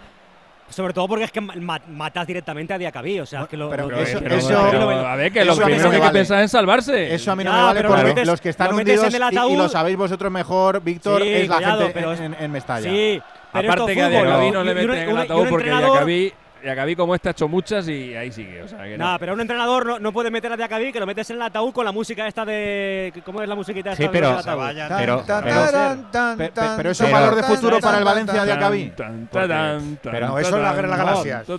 Sobre 0.70 0.92
todo 0.94 1.06
porque 1.06 1.24
es 1.24 1.30
que 1.30 1.40
ma- 1.40 1.80
matas 1.88 2.26
directamente 2.26 2.72
a 2.74 2.78
Diacabí. 2.78 3.20
O 3.20 3.26
sea, 3.26 3.46
que 3.46 3.56
lo, 3.56 3.68
pero 3.70 3.88
lo- 3.88 3.98
eso- 4.00 4.18
lo- 4.20 4.34
eso- 4.34 4.68
pero, 4.70 4.90
a 4.90 5.14
ver, 5.14 5.30
que 5.30 5.44
lo 5.44 5.52
a 5.52 5.56
primero 5.56 5.88
me 5.88 5.94
que 5.96 6.00
vale. 6.00 6.12
piensas 6.12 6.38
es 6.38 6.42
en 6.44 6.48
salvarse. 6.48 7.14
Eso 7.14 7.30
a 7.32 7.36
mí 7.36 7.44
no 7.44 7.50
Ya, 7.50 7.56
me 7.56 7.62
vale 7.64 7.78
pero 7.80 7.88
porque 7.90 8.02
lo 8.02 8.08
metes- 8.08 8.26
los 8.26 8.40
que 8.40 8.48
están 8.48 8.70
lo 8.70 8.76
hundidos 8.78 9.14
en 9.14 9.22
el 9.22 9.32
y- 9.32 9.52
y, 9.52 9.56
lo 9.56 9.68
sabéis 9.68 9.96
vosotros 9.96 10.32
mejor, 10.32 10.82
Víctor, 10.82 11.22
Sí, 11.22 11.28
es 11.28 11.48
la 11.48 11.56
cuidado, 11.56 11.80
gente 11.82 11.92
pero 11.94 12.12
en, 12.14 12.22
en- 12.24 12.36
en 12.40 12.50
Mestalla. 12.50 12.90
Sí, 12.90 13.22
pero 13.52 13.72
Aparte 13.72 13.72
esto 13.72 13.86
que 13.86 14.02
a 14.02 14.06
fútbol, 14.06 14.22
Diacabí 14.26 14.46
¿no? 14.46 14.52
no 14.52 14.64
le 14.64 14.74
meten 14.74 14.90
en 14.98 15.08
el 15.10 15.18
ataúd 15.18 15.48
porque 15.48 15.70
Diacabí, 15.70 16.32
Diacabí 16.64 16.96
como 16.96 17.14
este 17.14 17.28
ha 17.28 17.32
hecho 17.32 17.46
muchas 17.46 17.86
y 17.88 18.16
ahí 18.16 18.32
sigue. 18.32 18.62
O 18.62 18.68
sea, 18.68 18.82
que 18.82 18.96
no. 18.98 19.04
Nada, 19.04 19.18
pero 19.18 19.34
un 19.34 19.40
entrenador 19.40 19.86
no, 19.86 19.98
no 19.98 20.12
puede 20.12 20.30
meter 20.30 20.50
a 20.52 20.56
Diacabí 20.56 20.90
que 20.92 20.98
lo 20.98 21.06
metes 21.06 21.28
en 21.30 21.36
el 21.36 21.42
ataúd 21.42 21.72
con 21.72 21.84
la 21.84 21.92
música 21.92 22.26
esta 22.26 22.44
de. 22.44 23.12
¿Cómo 23.24 23.42
es 23.42 23.48
la 23.48 23.54
musiquita 23.54 23.90
esta 23.92 24.02
Sí, 24.02 24.04
de 24.04 24.08
pero-? 24.08 24.38
Pero- 24.44 25.24
pero- 25.26 26.36
Pe- 26.36 26.48
pe- 26.50 26.60
pero 26.76 26.90
eso 26.90 27.04
es 27.04 27.12
valor 27.12 27.34
de 27.36 27.42
futuro 27.42 27.78
para 27.80 27.98
el 27.98 28.04
Valencia 28.04 28.44
de 28.44 28.52
Acabí. 28.52 28.90
Tan, 28.96 29.28
Porque- 29.30 29.48
tan, 29.48 29.96
tan, 29.96 30.12
pero- 30.12 30.28
No, 30.28 30.38
eso 30.38 30.56
es 30.56 30.62
la 30.62 30.72
guerra 30.74 30.88
de 30.88 30.96
las 30.96 30.98
galaxias. 30.98 31.46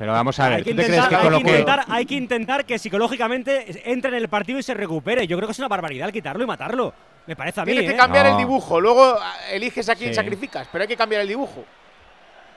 Pero 0.00 0.12
vamos 0.12 0.40
a 0.40 0.48
ver, 0.48 0.56
Hay 0.58 0.62
que, 0.64 0.70
¿tú 0.70 0.76
te 0.78 0.84
crees 0.86 0.96
intentar, 0.98 1.08
que 1.10 1.14
hay, 1.16 1.22
con 1.22 1.30
que 1.30 1.38
lo 1.40 1.44
que... 1.44 1.50
intentar, 1.60 1.84
hay 1.90 2.06
que 2.06 2.14
intentar 2.14 2.64
que 2.64 2.78
psicológicamente 2.78 3.82
entre 3.92 4.10
en 4.12 4.16
el 4.16 4.28
partido 4.30 4.58
y 4.58 4.62
se 4.62 4.72
recupere. 4.72 5.26
Yo 5.26 5.36
creo 5.36 5.46
que 5.46 5.52
es 5.52 5.58
una 5.58 5.68
barbaridad 5.68 6.10
quitarlo 6.10 6.42
y 6.42 6.46
matarlo. 6.46 6.94
Me 7.26 7.36
parece 7.36 7.60
a 7.60 7.66
mí. 7.66 7.72
Tienes 7.72 7.90
que 7.90 7.96
¿eh? 7.96 7.98
cambiar 7.98 8.24
el 8.28 8.38
dibujo, 8.38 8.80
luego 8.80 9.18
ah, 9.20 9.34
eliges 9.52 9.86
a 9.90 9.94
quién 9.96 10.08
Sí. 10.08 10.14
sacrificas, 10.14 10.66
pero 10.72 10.80
hay 10.82 10.88
que 10.88 10.96
cambiar 10.96 11.20
el 11.20 11.28
dibujo. 11.28 11.64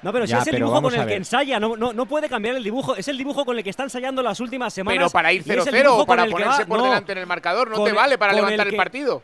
No, 0.03 0.11
pero 0.11 0.25
si 0.27 0.31
Ya, 0.31 0.39
es 0.39 0.47
el 0.47 0.55
dibujo 0.57 0.81
con 0.81 0.93
el 0.93 1.07
que 1.07 1.15
ensaya, 1.15 1.59
no, 1.59 1.77
no, 1.77 1.93
no 1.93 2.05
puede 2.05 2.27
cambiar 2.27 2.55
el 2.55 2.63
dibujo. 2.63 2.95
Es 2.95 3.07
el 3.07 3.17
dibujo 3.17 3.45
con 3.45 3.57
el 3.57 3.63
que 3.63 3.69
está 3.69 3.83
ensayando 3.83 4.21
las 4.21 4.39
últimas 4.39 4.73
semanas. 4.73 4.97
Pero 4.97 5.09
para 5.09 5.31
ir 5.31 5.41
y 5.45 5.49
es 5.51 5.57
el 5.57 5.63
0-0 5.63 5.71
dibujo 5.81 6.01
o 6.01 6.05
para 6.05 6.25
ponerse 6.25 6.61
va- 6.63 6.65
por 6.67 6.77
no, 6.79 6.83
delante 6.85 7.11
en 7.13 7.17
el 7.19 7.25
marcador, 7.27 7.69
no 7.69 7.83
te 7.83 7.89
el- 7.91 7.95
vale 7.95 8.17
para 8.17 8.33
el 8.33 8.37
levantar 8.37 8.67
el, 8.67 8.75
partido. 8.75 9.21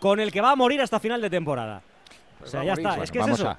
Con 0.00 0.20
el 0.20 0.32
que 0.32 0.40
va 0.40 0.52
a 0.52 0.56
morir 0.56 0.80
hasta 0.80 0.98
final 0.98 1.20
de 1.20 1.28
temporada. 1.30 1.82
O 2.42 2.46
sea, 2.46 2.64
ya 2.64 2.72
morir, 2.72 2.78
está. 2.78 2.88
bueno, 2.90 3.04
es 3.04 3.10
que 3.10 3.18
es 3.18 3.28
eso. 3.28 3.48
a 3.48 3.58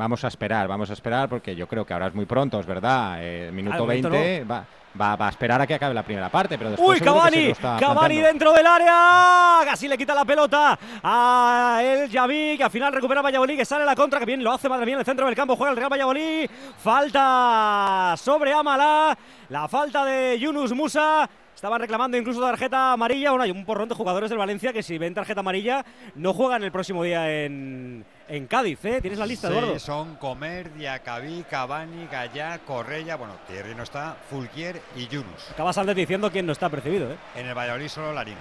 vamos 0.00 0.24
a 0.24 0.28
esperar, 0.28 0.66
vamos 0.66 0.88
a 0.88 0.94
esperar 0.94 1.28
porque 1.28 1.54
yo 1.54 1.68
creo 1.68 1.84
que 1.84 1.92
ahora 1.92 2.06
es 2.08 2.14
muy 2.14 2.24
pronto, 2.24 2.58
es 2.58 2.66
verdad. 2.66 3.18
Eh, 3.20 3.50
minuto 3.52 3.74
Al 3.74 3.80
momento 3.80 4.10
20 4.10 4.44
va, 4.44 4.64
va, 4.98 5.16
va 5.16 5.26
a 5.26 5.28
esperar 5.28 5.60
a 5.60 5.66
que 5.66 5.74
acabe 5.74 5.92
la 5.92 6.02
primera 6.02 6.30
parte, 6.30 6.56
pero 6.56 6.70
después 6.70 7.00
Uy, 7.00 7.04
Cavani, 7.04 7.52
Cavani 7.78 8.20
dentro 8.20 8.52
del 8.52 8.66
área. 8.66 9.60
Casi 9.64 9.88
le 9.88 9.98
quita 9.98 10.14
la 10.14 10.24
pelota 10.24 10.78
a 11.02 11.80
el 11.84 12.10
Javi, 12.10 12.56
que 12.56 12.64
al 12.64 12.70
final 12.70 12.92
recupera 12.92 13.20
Valladolid, 13.20 13.58
que 13.58 13.64
sale 13.66 13.82
a 13.82 13.86
la 13.86 13.94
contra, 13.94 14.18
que 14.18 14.24
bien 14.24 14.42
lo 14.42 14.52
hace, 14.52 14.68
madre 14.70 14.86
mía, 14.86 14.94
en 14.94 15.00
el 15.00 15.06
centro 15.06 15.26
del 15.26 15.36
campo 15.36 15.54
juega 15.54 15.72
el 15.72 15.76
Real 15.76 15.92
Valladolid. 15.92 16.48
Falta 16.78 18.14
sobre 18.16 18.54
Amala, 18.54 19.16
la 19.50 19.68
falta 19.68 20.04
de 20.06 20.38
Yunus 20.38 20.72
Musa. 20.72 21.28
Estaban 21.54 21.78
reclamando 21.78 22.16
incluso 22.16 22.40
tarjeta 22.40 22.92
amarilla. 22.92 23.32
Bueno, 23.32 23.44
hay 23.44 23.50
un 23.50 23.66
porrón 23.66 23.86
de 23.86 23.94
jugadores 23.94 24.30
del 24.30 24.38
Valencia 24.38 24.72
que 24.72 24.82
si 24.82 24.96
ven 24.96 25.12
tarjeta 25.12 25.40
amarilla 25.40 25.84
no 26.14 26.32
juegan 26.32 26.62
el 26.62 26.72
próximo 26.72 27.04
día 27.04 27.30
en, 27.44 28.06
en 28.30 28.46
Cádiz. 28.46 28.82
¿eh? 28.84 29.00
¿Tienes 29.00 29.18
la 29.18 29.26
lista, 29.26 29.48
Sí, 29.48 29.52
Eduardo? 29.54 29.78
son 29.78 30.14
Comer, 30.16 30.72
Diacabí, 30.74 31.44
Cavani, 31.50 32.06
Gallá, 32.06 32.58
Correia, 32.60 33.16
bueno, 33.16 33.34
Thierry 33.48 33.74
no 33.74 33.82
está, 33.82 34.16
Fulquier 34.30 34.80
y 34.96 35.08
Yunus. 35.08 35.50
Acabas 35.52 35.76
antes 35.78 35.96
diciendo 35.96 36.30
quién 36.30 36.46
no 36.46 36.52
está 36.52 36.68
percibido. 36.68 37.10
¿eh? 37.12 37.16
En 37.36 37.46
el 37.46 37.54
Valladolid 37.54 37.88
solo 37.88 38.12
Larín. 38.12 38.36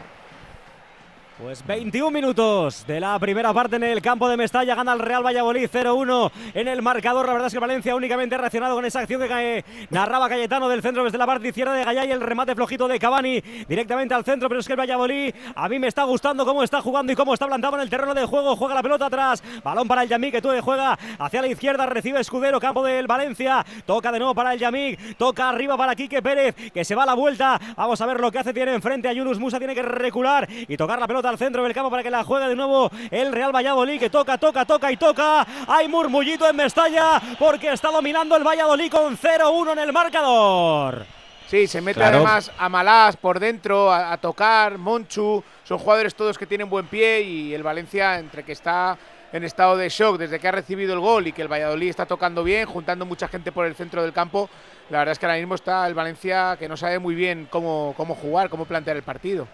Pues 1.41 1.65
21 1.65 2.11
minutos 2.11 2.85
de 2.85 2.99
la 2.99 3.17
primera 3.17 3.53
parte 3.53 3.77
en 3.77 3.83
el 3.83 4.01
campo 4.01 4.27
de 4.27 4.35
Mestalla. 4.35 4.75
Gana 4.75 4.91
el 4.91 4.99
Real 4.99 5.25
Valladolid 5.25 5.69
0-1 5.71 6.31
en 6.53 6.67
el 6.67 6.81
marcador. 6.81 7.25
La 7.27 7.31
verdad 7.31 7.47
es 7.47 7.53
que 7.53 7.59
Valencia 7.59 7.95
únicamente 7.95 8.35
ha 8.35 8.39
reaccionado 8.39 8.75
con 8.75 8.83
esa 8.83 8.99
acción 8.99 9.21
que 9.21 9.29
cae- 9.29 9.63
narraba 9.89 10.27
Cayetano 10.27 10.67
del 10.67 10.81
centro 10.81 11.05
desde 11.05 11.17
la 11.17 11.25
parte 11.25 11.47
izquierda 11.47 11.71
de 11.75 11.85
Gallá 11.85 12.03
y 12.03 12.11
el 12.11 12.19
remate 12.19 12.55
flojito 12.55 12.89
de 12.89 12.99
Cavani 12.99 13.39
directamente 13.69 14.13
al 14.13 14.25
centro. 14.25 14.49
Pero 14.49 14.59
es 14.59 14.67
que 14.67 14.73
el 14.73 14.79
Valladolid 14.81 15.33
a 15.55 15.69
mí 15.69 15.79
me 15.79 15.87
está 15.87 16.03
gustando 16.03 16.45
cómo 16.45 16.61
está 16.61 16.81
jugando 16.81 17.13
y 17.13 17.15
cómo 17.15 17.33
está 17.33 17.47
plantado 17.47 17.75
en 17.77 17.83
el 17.83 17.89
terreno 17.89 18.13
de 18.13 18.25
juego. 18.25 18.57
Juega 18.57 18.75
la 18.75 18.83
pelota 18.83 19.05
atrás. 19.05 19.41
Balón 19.63 19.87
para 19.87 20.03
el 20.03 20.09
Yamik 20.09 20.33
que 20.33 20.41
tú 20.41 20.49
juega 20.61 20.99
hacia 21.19 21.41
la 21.41 21.47
izquierda. 21.47 21.85
Recibe 21.85 22.19
Escudero, 22.19 22.59
campo 22.59 22.83
del 22.83 23.07
Valencia. 23.07 23.65
Toca 23.85 24.11
de 24.11 24.19
nuevo 24.19 24.35
para 24.35 24.51
el 24.53 24.59
Yamik. 24.59 25.15
Toca 25.15 25.47
arriba 25.47 25.77
para 25.77 25.95
Quique 25.95 26.21
Pérez 26.21 26.53
que 26.73 26.83
se 26.83 26.95
va 26.95 27.03
a 27.03 27.05
la 27.05 27.13
vuelta. 27.13 27.57
Vamos 27.77 28.01
a 28.01 28.05
ver 28.05 28.19
lo 28.19 28.29
que 28.29 28.39
hace. 28.39 28.53
Tiene 28.53 28.73
enfrente 28.73 29.07
a 29.07 29.13
Yunus 29.13 29.39
Musa. 29.39 29.57
Tiene 29.57 29.73
que 29.73 29.83
recular 29.83 30.45
y 30.67 30.75
tocar 30.75 30.99
la 30.99 31.07
pelota 31.07 31.28
al 31.29 31.37
centro 31.37 31.63
del 31.63 31.73
campo 31.73 31.89
para 31.89 32.03
que 32.03 32.11
la 32.11 32.23
juegue 32.23 32.47
de 32.47 32.55
nuevo 32.55 32.89
el 33.11 33.31
Real 33.31 33.55
Valladolid 33.55 33.99
que 33.99 34.09
toca, 34.09 34.37
toca, 34.37 34.65
toca 34.65 34.91
y 34.91 34.97
toca. 34.97 35.45
Hay 35.67 35.87
murmullito 35.87 36.49
en 36.49 36.55
Mestalla 36.55 37.21
porque 37.37 37.71
está 37.71 37.89
dominando 37.91 38.35
el 38.35 38.43
Valladolid 38.45 38.91
con 38.91 39.17
0-1 39.17 39.71
en 39.73 39.79
el 39.79 39.93
marcador. 39.93 41.05
Sí, 41.47 41.65
se 41.65 41.81
mete 41.81 41.99
Claro. 41.99 42.17
además 42.17 42.51
a 42.59 42.69
Malás 42.69 43.17
por 43.17 43.39
dentro, 43.39 43.91
a, 43.91 44.11
a 44.13 44.17
tocar, 44.17 44.77
Monchu, 44.77 45.43
son 45.63 45.77
jugadores 45.79 46.13
todos 46.13 46.37
que 46.37 46.45
tienen 46.45 46.69
buen 46.69 46.85
pie 46.85 47.21
y 47.21 47.53
el 47.55 47.63
Valencia 47.63 48.19
entre 48.19 48.43
que 48.43 48.51
está 48.51 48.95
en 49.31 49.43
estado 49.43 49.75
de 49.77 49.89
shock 49.89 50.17
desde 50.17 50.39
que 50.39 50.47
ha 50.47 50.51
recibido 50.51 50.93
el 50.93 50.99
gol 50.99 51.27
y 51.27 51.31
que 51.31 51.41
el 51.41 51.47
Valladolid 51.47 51.89
está 51.89 52.05
tocando 52.05 52.43
bien, 52.43 52.65
juntando 52.67 53.05
mucha 53.05 53.27
gente 53.27 53.51
por 53.51 53.65
el 53.65 53.75
centro 53.75 54.01
del 54.03 54.13
campo, 54.13 54.49
la 54.89 54.99
verdad 54.99 55.11
es 55.13 55.19
que 55.19 55.25
ahora 55.25 55.37
mismo 55.37 55.55
está 55.55 55.85
el 55.87 55.93
Valencia 55.95 56.55
que 56.57 56.67
no 56.69 56.75
sabe 56.77 56.97
muy 56.99 57.13
bien 57.15 57.47
cómo, 57.49 57.93
cómo 57.97 58.13
jugar, 58.15 58.49
cómo 58.49 58.65
plantear 58.65 58.97
el 58.97 59.03
partido. 59.03 59.47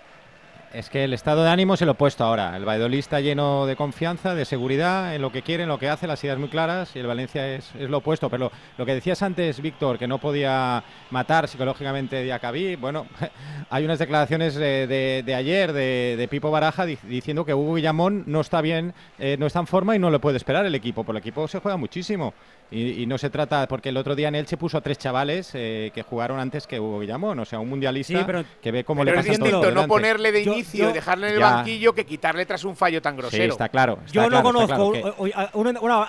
Es 0.76 0.90
que 0.90 1.06
el 1.06 1.14
estado 1.14 1.42
de 1.46 1.50
ánimo 1.50 1.76
es 1.76 1.82
el 1.82 1.88
opuesto 1.88 2.26
ahora. 2.26 2.58
El 2.58 2.68
Valladolid 2.68 3.06
lleno 3.22 3.66
de 3.66 3.78
confianza, 3.78 4.36
de 4.36 4.44
seguridad 4.44 5.16
en 5.16 5.22
lo 5.22 5.32
que 5.32 5.42
quiere, 5.42 5.64
en 5.64 5.70
lo 5.70 5.80
que 5.80 5.88
hace, 5.88 6.06
las 6.06 6.22
ideas 6.26 6.38
muy 6.38 6.50
claras 6.50 6.94
y 6.98 7.00
el 7.00 7.08
Valencia 7.08 7.48
es, 7.48 7.74
es 7.76 7.90
lo 7.90 8.00
opuesto. 8.00 8.30
Pero 8.30 8.52
lo, 8.78 8.86
que 8.86 8.94
decías 8.94 9.22
antes, 9.24 9.62
Víctor, 9.62 9.98
que 9.98 10.06
no 10.06 10.18
podía 10.18 10.84
matar 11.12 11.48
psicológicamente 11.48 12.22
Diacabí, 12.24 12.76
bueno, 12.76 13.08
hay 13.70 13.86
unas 13.86 14.00
declaraciones 14.00 14.56
de, 14.56 15.24
de, 15.26 15.36
ayer 15.36 15.72
de, 15.72 16.16
de, 16.18 16.28
Pipo 16.28 16.52
Baraja 16.52 16.86
diciendo 16.86 17.46
que 17.46 17.54
Hugo 17.54 17.76
Guillamón 17.76 18.26
no 18.28 18.42
está 18.42 18.60
bien, 18.60 18.94
eh, 19.18 19.38
no 19.40 19.46
está 19.46 19.62
en 19.62 19.68
forma 19.68 19.96
y 19.96 20.00
no 20.00 20.10
le 20.10 20.20
puede 20.20 20.36
esperar 20.36 20.66
el 20.66 20.76
equipo, 20.76 21.06
porque 21.06 21.20
el 21.20 21.24
equipo 21.24 21.48
se 21.48 21.62
juega 21.62 21.78
muchísimo. 21.78 22.34
Y, 22.72 23.06
no 23.06 23.18
se 23.18 23.30
trata, 23.30 23.68
porque 23.68 23.90
el 23.90 23.98
otro 23.98 24.16
día 24.16 24.28
en 24.28 24.36
Elche 24.36 24.58
puso 24.58 24.78
a 24.78 24.82
tres 24.82 24.98
chavales 24.98 25.52
eh, 25.54 25.92
que 25.94 26.02
jugaron 26.02 26.40
antes 26.40 26.66
que 26.66 26.80
Hugo 26.80 27.00
Guillamón, 27.00 27.40
o 27.40 27.46
sea, 27.46 27.60
un 27.60 27.70
mundialista 27.70 28.26
que 28.62 28.72
ve 28.72 28.84
cómo 28.84 29.04
le 29.04 29.14
pasa 29.14 29.32
es 29.32 29.40
distinto 29.40 29.72
no 29.72 29.88
ponerle 29.88 30.32
de 30.32 30.42
inicio 30.42 30.90
y 30.90 30.94
dejarle 30.94 31.30
en 31.30 31.34
el 31.36 31.40
banquillo 31.40 31.94
que 31.94 32.06
quitarle 32.06 32.46
tras 32.46 32.64
un 32.64 32.76
fallo 32.76 33.02
tan 33.02 33.16
grosero. 33.16 33.44
Sí, 33.44 33.50
está 33.50 33.70
claro. 33.70 34.00
yo 34.12 34.30
no 34.30 34.42
conozco, 34.42 34.94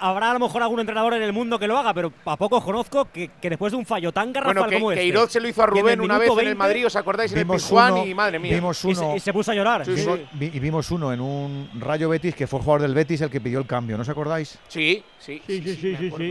habrá 0.00 0.30
a 0.30 0.32
lo 0.32 0.40
mejor 0.40 0.62
algún 0.62 0.80
entrenador 0.80 1.14
en 1.14 1.22
el 1.22 1.32
mundo 1.32 1.59
que 1.59 1.66
lo 1.66 1.76
haga, 1.78 1.92
pero 1.92 2.12
a 2.24 2.36
poco 2.36 2.62
conozco 2.62 3.09
que, 3.12 3.30
después 3.42 3.72
de 3.72 3.78
un 3.78 3.86
fallo 3.86 4.12
tan 4.12 4.32
garrafal 4.32 4.54
bueno, 4.54 4.68
que, 4.70 4.76
como 4.76 4.90
que 4.90 5.09
este, 5.09 5.28
se 5.28 5.40
lo 5.40 5.48
hizo 5.48 5.62
a 5.62 5.66
Rubén 5.66 6.00
una 6.00 6.18
vez 6.18 6.30
en 6.30 6.48
el 6.48 6.57
Madrid, 6.57 6.86
¿os 6.86 6.96
acordáis? 6.96 7.32
En 7.32 7.38
el 7.38 7.46
Pizjuán 7.46 8.09
y 8.09 8.14
madre 8.14 8.38
mía. 8.38 8.54
Vimos 8.54 8.82
uno, 8.84 9.14
y, 9.14 9.20
se, 9.20 9.32
puso 9.32 9.52
a 9.52 9.54
llorar. 9.54 9.84
y 9.86 10.59
vimos 10.59 10.90
uno 10.90 11.12
en 11.12 11.20
un 11.20 11.70
Rayo 11.78 12.09
Betis 12.09 12.34
que 12.34 12.46
fue 12.46 12.61
jugador 12.61 12.82
del 12.82 12.94
Betis 12.94 13.20
el 13.20 13.30
que 13.30 13.40
pidió 13.40 13.59
el 13.59 13.66
cambio, 13.66 13.96
¿no 13.96 14.02
os 14.02 14.09
acordáis? 14.09 14.59
Sí, 14.68 15.02
sí. 15.18 15.42
Sí, 15.46 15.62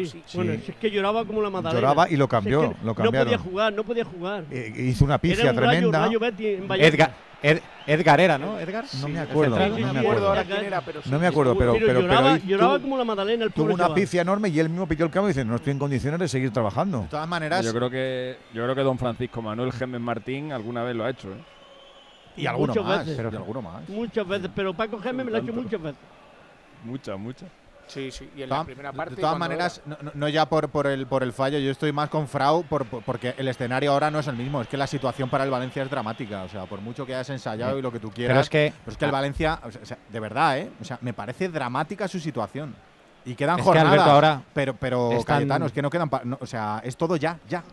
sí, 0.10 0.15
sí. 0.26 0.38
Bueno, 0.38 0.54
es 0.54 0.76
que 0.76 0.92
lloraba 0.92 1.26
como 1.26 1.42
la 1.42 1.50
Madalena. 1.50 1.80
Lloraba 1.80 2.10
y 2.10 2.16
lo 2.16 2.28
cambió, 2.28 2.74
lo 2.84 2.96
cambiaron. 2.96 3.32
No 3.32 3.38
podía 3.38 3.52
jugar, 3.52 3.74
no 3.74 3.84
podía 3.84 4.06
jugar. 4.06 4.46
Eh, 4.52 4.74
hizo 4.78 5.06
una 5.06 5.18
pifia 5.18 5.54
tremenda. 5.54 6.10
Edgar, 6.78 7.14
Edgar 7.86 8.20
era, 8.20 8.38
¿no? 8.38 8.60
Edgar. 8.60 8.86
No 9.02 9.08
me 9.08 9.20
acuerdo. 9.20 9.60
no 9.60 9.94
me 9.94 10.00
acuerdo 10.00 10.28
ahora 10.28 10.44
quién 10.44 10.66
era, 10.66 10.82
pero 10.82 11.02
No 11.06 11.20
me 11.20 11.28
acuerdo, 11.28 11.58
pero, 11.58 11.74
pero, 11.74 12.02
lloraba, 12.02 12.38
lloraba 12.38 12.80
como 12.80 12.98
la 12.98 13.06
Madalena. 13.06 13.46
El 13.46 13.54
tuvo 13.54 13.74
una 13.74 13.94
pifia 13.94 14.22
enorme 14.22 14.50
y 14.50 14.60
él 14.60 14.70
mismo 14.70 14.88
pidió 14.88 15.06
el 15.06 15.12
cambio 15.12 15.30
y 15.30 15.34
dice 15.34 15.46
no 15.46 15.56
estoy 15.56 15.72
en 15.72 15.80
condiciones 15.80 16.20
de 16.20 16.28
seguir 16.28 16.52
trabajando. 16.52 17.02
De 17.02 17.08
todas 17.08 17.28
maneras, 17.28 17.64
yo 17.64 17.74
creo 17.74 17.90
que 17.90 18.38
yo 18.54 18.64
creo 18.64 18.76
que 18.76 18.82
don 18.82 18.98
Francisco 18.98 19.42
Manuel 19.42 19.72
Gémez 19.72 20.02
Martín 20.02 20.52
alguna 20.52 20.84
vez 20.84 20.96
lo 20.96 21.06
ha 21.06 21.10
hecho, 21.10 21.30
¿eh? 21.32 21.44
Y 22.38 22.48
alguno 22.48 22.74
más, 22.84 23.08
pero 23.16 23.30
alguno 23.30 23.62
más. 23.62 23.88
Muchas 23.88 24.28
veces, 24.28 24.50
pero 24.54 24.74
Paco 24.74 25.00
Gémez 25.00 25.26
me 25.26 25.32
lo 25.32 25.38
ha 25.38 25.42
hecho 25.42 25.54
muchas 25.54 25.82
veces. 25.82 26.02
Muchas, 26.84 27.18
muchas. 27.18 27.50
Sí, 27.88 28.12
sí, 28.12 28.30
y 28.36 28.42
en 28.42 28.50
la 28.50 28.64
primera 28.64 28.92
parte. 28.92 29.16
De 29.16 29.22
todas 29.22 29.38
maneras, 29.38 29.82
no, 30.14 30.28
ya 30.28 30.48
por, 30.48 30.70
por, 30.70 30.88
el, 30.88 31.06
por 31.08 31.24
el 31.24 31.34
fallo, 31.34 31.60
yo 31.60 31.72
estoy 31.72 31.92
más 31.92 32.10
con 32.10 32.28
Frau 32.28 32.64
por, 32.64 32.86
porque 32.86 33.36
el 33.38 33.48
escenario 33.48 33.92
ahora 33.92 34.10
no 34.10 34.20
es 34.20 34.28
el 34.28 34.36
mismo. 34.36 34.62
Es 34.62 34.68
que 34.68 34.78
la 34.78 34.88
situación 34.88 35.30
para 35.30 35.44
el 35.44 35.52
Valencia 35.52 35.84
es 35.84 35.90
dramática. 35.90 36.44
O 36.44 36.50
sea, 36.50 36.66
por 36.66 36.82
mucho 36.82 37.06
que 37.06 37.14
hayas 37.14 37.30
ensayado 37.30 37.78
y 37.78 37.82
lo 37.82 37.92
que 37.92 38.00
tú 38.00 38.12
quieras. 38.12 38.34
Pero 38.34 38.42
es 38.42 38.50
que, 38.50 38.90
es 38.90 38.98
que 38.98 39.06
el 39.06 39.12
Valencia, 39.12 39.60
o 39.64 39.86
sea, 39.86 39.98
de 40.10 40.20
verdad, 40.20 40.58
¿eh? 40.58 40.72
O 40.82 40.84
sea, 40.84 40.98
me 41.02 41.14
parece 41.14 41.50
dramática 41.50 42.08
su 42.08 42.20
situación. 42.20 42.76
Y 43.26 43.34
quedan 43.34 43.60
jornadas. 43.60 44.08
ahora 44.08 44.44
pero, 44.54 44.76
pero 44.76 45.10
Cayetano, 45.26 45.66
es 45.66 45.72
que 45.72 45.82
no 45.82 45.90
quedan. 45.90 46.10
o 46.40 46.46
sea, 46.46 46.82
es 46.84 46.96
todo 46.96 47.16
ya, 47.16 47.40
ya. 47.48 47.64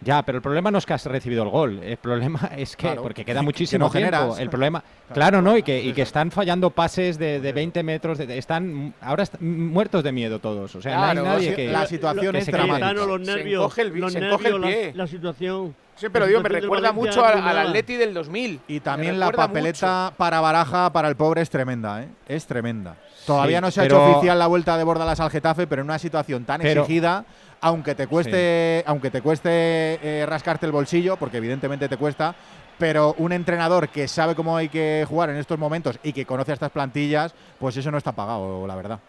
Ya, 0.00 0.22
pero 0.22 0.38
el 0.38 0.42
problema 0.42 0.70
no 0.70 0.78
es 0.78 0.86
que 0.86 0.92
has 0.92 1.04
recibido 1.06 1.42
el 1.42 1.48
gol, 1.48 1.80
el 1.82 1.96
problema 1.96 2.50
es 2.56 2.76
que, 2.76 2.90
porque 2.90 3.24
queda 3.24 3.42
muchísimo 3.48 3.90
tiempo, 3.90 4.36
el 4.38 4.48
problema, 4.48 4.82
claro, 5.12 5.42
¿no? 5.42 5.56
Y 5.56 5.62
que, 5.62 5.82
y 5.82 5.92
que 5.92 6.02
están 6.02 6.30
fallando 6.30 6.70
pases 6.70 7.18
de, 7.18 7.40
de 7.40 7.52
20 7.52 7.82
metros, 7.82 8.18
de, 8.18 8.38
están 8.38 8.94
ahora 9.00 9.24
muertos 9.40 10.04
de 10.04 10.12
miedo 10.12 10.38
todos, 10.38 10.74
o 10.76 10.82
sea, 10.82 10.96
no 10.96 11.20
hay 11.20 11.26
nadie 11.26 11.54
que... 11.54 11.68
La 11.68 11.86
situación 11.86 12.36
es 12.36 12.46
dramática. 12.46 12.92
Los 12.92 13.20
nervios, 13.20 13.74
se 13.74 13.82
el, 13.82 13.98
los 13.98 14.14
nervios, 14.14 14.60
pie. 14.62 14.92
La, 14.94 15.06
situación... 15.06 15.74
Siempre 15.96 16.20
lo 16.20 16.26
digo, 16.28 16.40
me 16.40 16.48
recuerda 16.48 16.92
mucho 16.92 17.24
al, 17.24 17.40
al, 17.42 17.58
Atleti 17.58 17.96
del 17.96 18.14
2000. 18.14 18.60
Y 18.68 18.80
también 18.80 19.18
la 19.18 19.32
papeleta 19.32 20.12
para 20.16 20.40
Baraja, 20.40 20.92
para 20.92 21.08
el 21.08 21.16
pobre, 21.16 21.42
es 21.42 21.50
tremenda, 21.50 22.02
¿eh? 22.02 22.08
Es 22.28 22.46
tremenda. 22.46 22.96
Todavía 23.26 23.60
no 23.60 23.70
se 23.70 23.80
ha 23.80 23.84
hecho 23.84 24.02
oficial 24.02 24.38
la 24.38 24.46
vuelta 24.46 24.78
de 24.78 24.84
Bordalas 24.84 25.20
al 25.20 25.30
Getafe, 25.30 25.66
pero 25.66 25.82
en 25.82 25.86
una 25.86 25.98
situación 25.98 26.44
tan 26.44 26.64
exigida 26.64 27.26
aunque 27.60 27.94
te 27.94 28.06
cueste, 28.06 28.82
aunque 28.86 29.10
te 29.10 29.22
cueste 29.22 29.50
eh, 29.50 30.26
rascarte 30.26 30.66
el 30.66 30.72
bolsillo, 30.72 31.16
porque 31.16 31.38
evidentemente 31.38 31.88
te 31.88 31.96
cuesta, 31.96 32.34
pero 32.78 33.14
un 33.18 33.32
entrenador 33.32 33.88
que 33.88 34.06
sabe 34.08 34.34
cómo 34.34 34.56
hay 34.56 34.68
que 34.68 35.04
jugar 35.08 35.30
en 35.30 35.36
estos 35.36 35.58
momentos 35.58 35.98
y 36.02 36.12
que 36.12 36.24
conoce 36.24 36.52
a 36.52 36.54
estas 36.54 36.70
plantillas, 36.70 37.34
pues 37.58 37.76
eso 37.76 37.90
no 37.90 37.98
está 37.98 38.12
pagado, 38.12 38.66
la 38.66 38.76
verdad. 38.76 39.00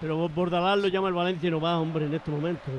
Pero 0.00 0.28
Bordalás 0.28 0.78
lo 0.78 0.88
llama 0.88 1.08
el 1.08 1.14
Valencia 1.14 1.48
y 1.48 1.50
no 1.50 1.60
va, 1.60 1.78
hombre, 1.78 2.04
en 2.04 2.14
este 2.14 2.30
momento. 2.30 2.70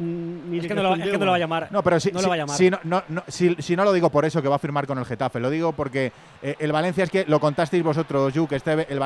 Mm, 0.00 0.54
es, 0.54 0.66
que 0.66 0.74
no 0.74 0.82
lo, 0.82 0.88
va 1.30 1.34
a 1.34 1.38
llamar. 1.38 1.68
No, 1.70 1.82
pero 1.82 2.00
si, 2.00 2.10
no, 2.10 2.22
lo 2.22 2.28
va 2.28 2.34
a 2.34 2.38
llamar. 2.38 2.56
Si, 2.56 3.76
no, 3.76 3.84
lo 3.84 3.92
digo 3.92 4.08
por 4.08 4.24
eso 4.24 4.40
que 4.40 4.48
va 4.48 4.56
a 4.56 4.58
firmar 4.58 4.86
con 4.86 4.98
el 4.98 5.04
Getafe, 5.04 5.38
lo 5.40 5.50
digo 5.50 5.72
porque 5.72 6.10
eh, 6.42 6.56
el 6.58 6.72
Valencia 6.72 7.04
es 7.04 7.10
que 7.10 7.26
lo 7.26 7.38
contasteis 7.38 7.82
vosotros, 7.84 8.32
Yu, 8.32 8.48
que 8.48 8.56
este, 8.56 8.90
el, 8.90 8.98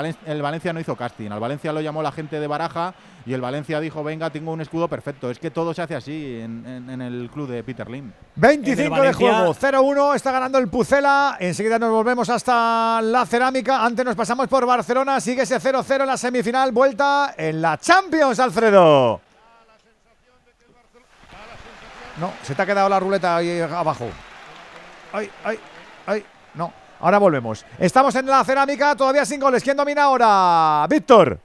Valencia 0.42 0.72
no 0.72 0.78
hizo 0.78 0.94
casting. 0.94 1.32
Al 1.32 1.40
Valencia 1.40 1.72
lo 1.72 1.80
llamó 1.80 2.00
la 2.00 2.12
gente 2.12 2.38
de 2.38 2.46
Baraja 2.46 2.94
y 3.26 3.32
el 3.32 3.40
Valencia 3.40 3.80
dijo: 3.80 4.04
Venga, 4.04 4.30
tengo 4.30 4.52
un 4.52 4.60
escudo 4.60 4.86
perfecto. 4.86 5.32
Es 5.32 5.40
que 5.40 5.50
todo 5.50 5.74
se 5.74 5.82
hace 5.82 5.96
así 5.96 6.38
en, 6.40 7.00
el 7.00 7.28
club 7.28 7.48
de 7.48 7.64
Peter 7.64 7.90
Lim. 7.90 8.12
25 8.36 9.02
de 9.02 9.12
juego, 9.14 9.52
0-1, 9.52 10.14
está 10.14 10.30
ganando 10.30 10.58
el 10.58 10.68
Pucela. 10.68 11.38
Enseguida 11.40 11.76
nos 11.80 11.90
volvemos 11.90 12.28
hasta 12.28 13.02
la 13.02 13.26
cerámica. 13.26 13.84
Antes 13.84 14.04
nos 14.04 14.14
pasamos 14.14 14.46
por 14.46 14.64
Barcelona, 14.64 15.20
sigue 15.20 15.42
ese 15.42 15.58
0-0 15.58 16.02
en 16.02 16.06
la 16.06 16.16
semifinal, 16.16 16.70
vuelta 16.70 17.34
en 17.36 17.60
la 17.60 17.78
Champions, 17.78 18.38
Alfredo. 18.38 19.23
No, 22.18 22.32
se 22.42 22.54
te 22.54 22.62
ha 22.62 22.66
quedado 22.66 22.88
la 22.88 23.00
ruleta 23.00 23.36
ahí 23.36 23.60
abajo. 23.60 24.08
Ay, 25.12 25.30
ay, 25.44 25.58
ay. 26.06 26.24
No, 26.54 26.72
ahora 27.00 27.18
volvemos. 27.18 27.64
Estamos 27.78 28.14
en 28.14 28.26
la 28.26 28.44
cerámica, 28.44 28.94
todavía 28.94 29.24
sin 29.24 29.40
goles. 29.40 29.62
¿Quién 29.62 29.76
domina 29.76 30.04
ahora? 30.04 30.86
Víctor. 30.88 31.40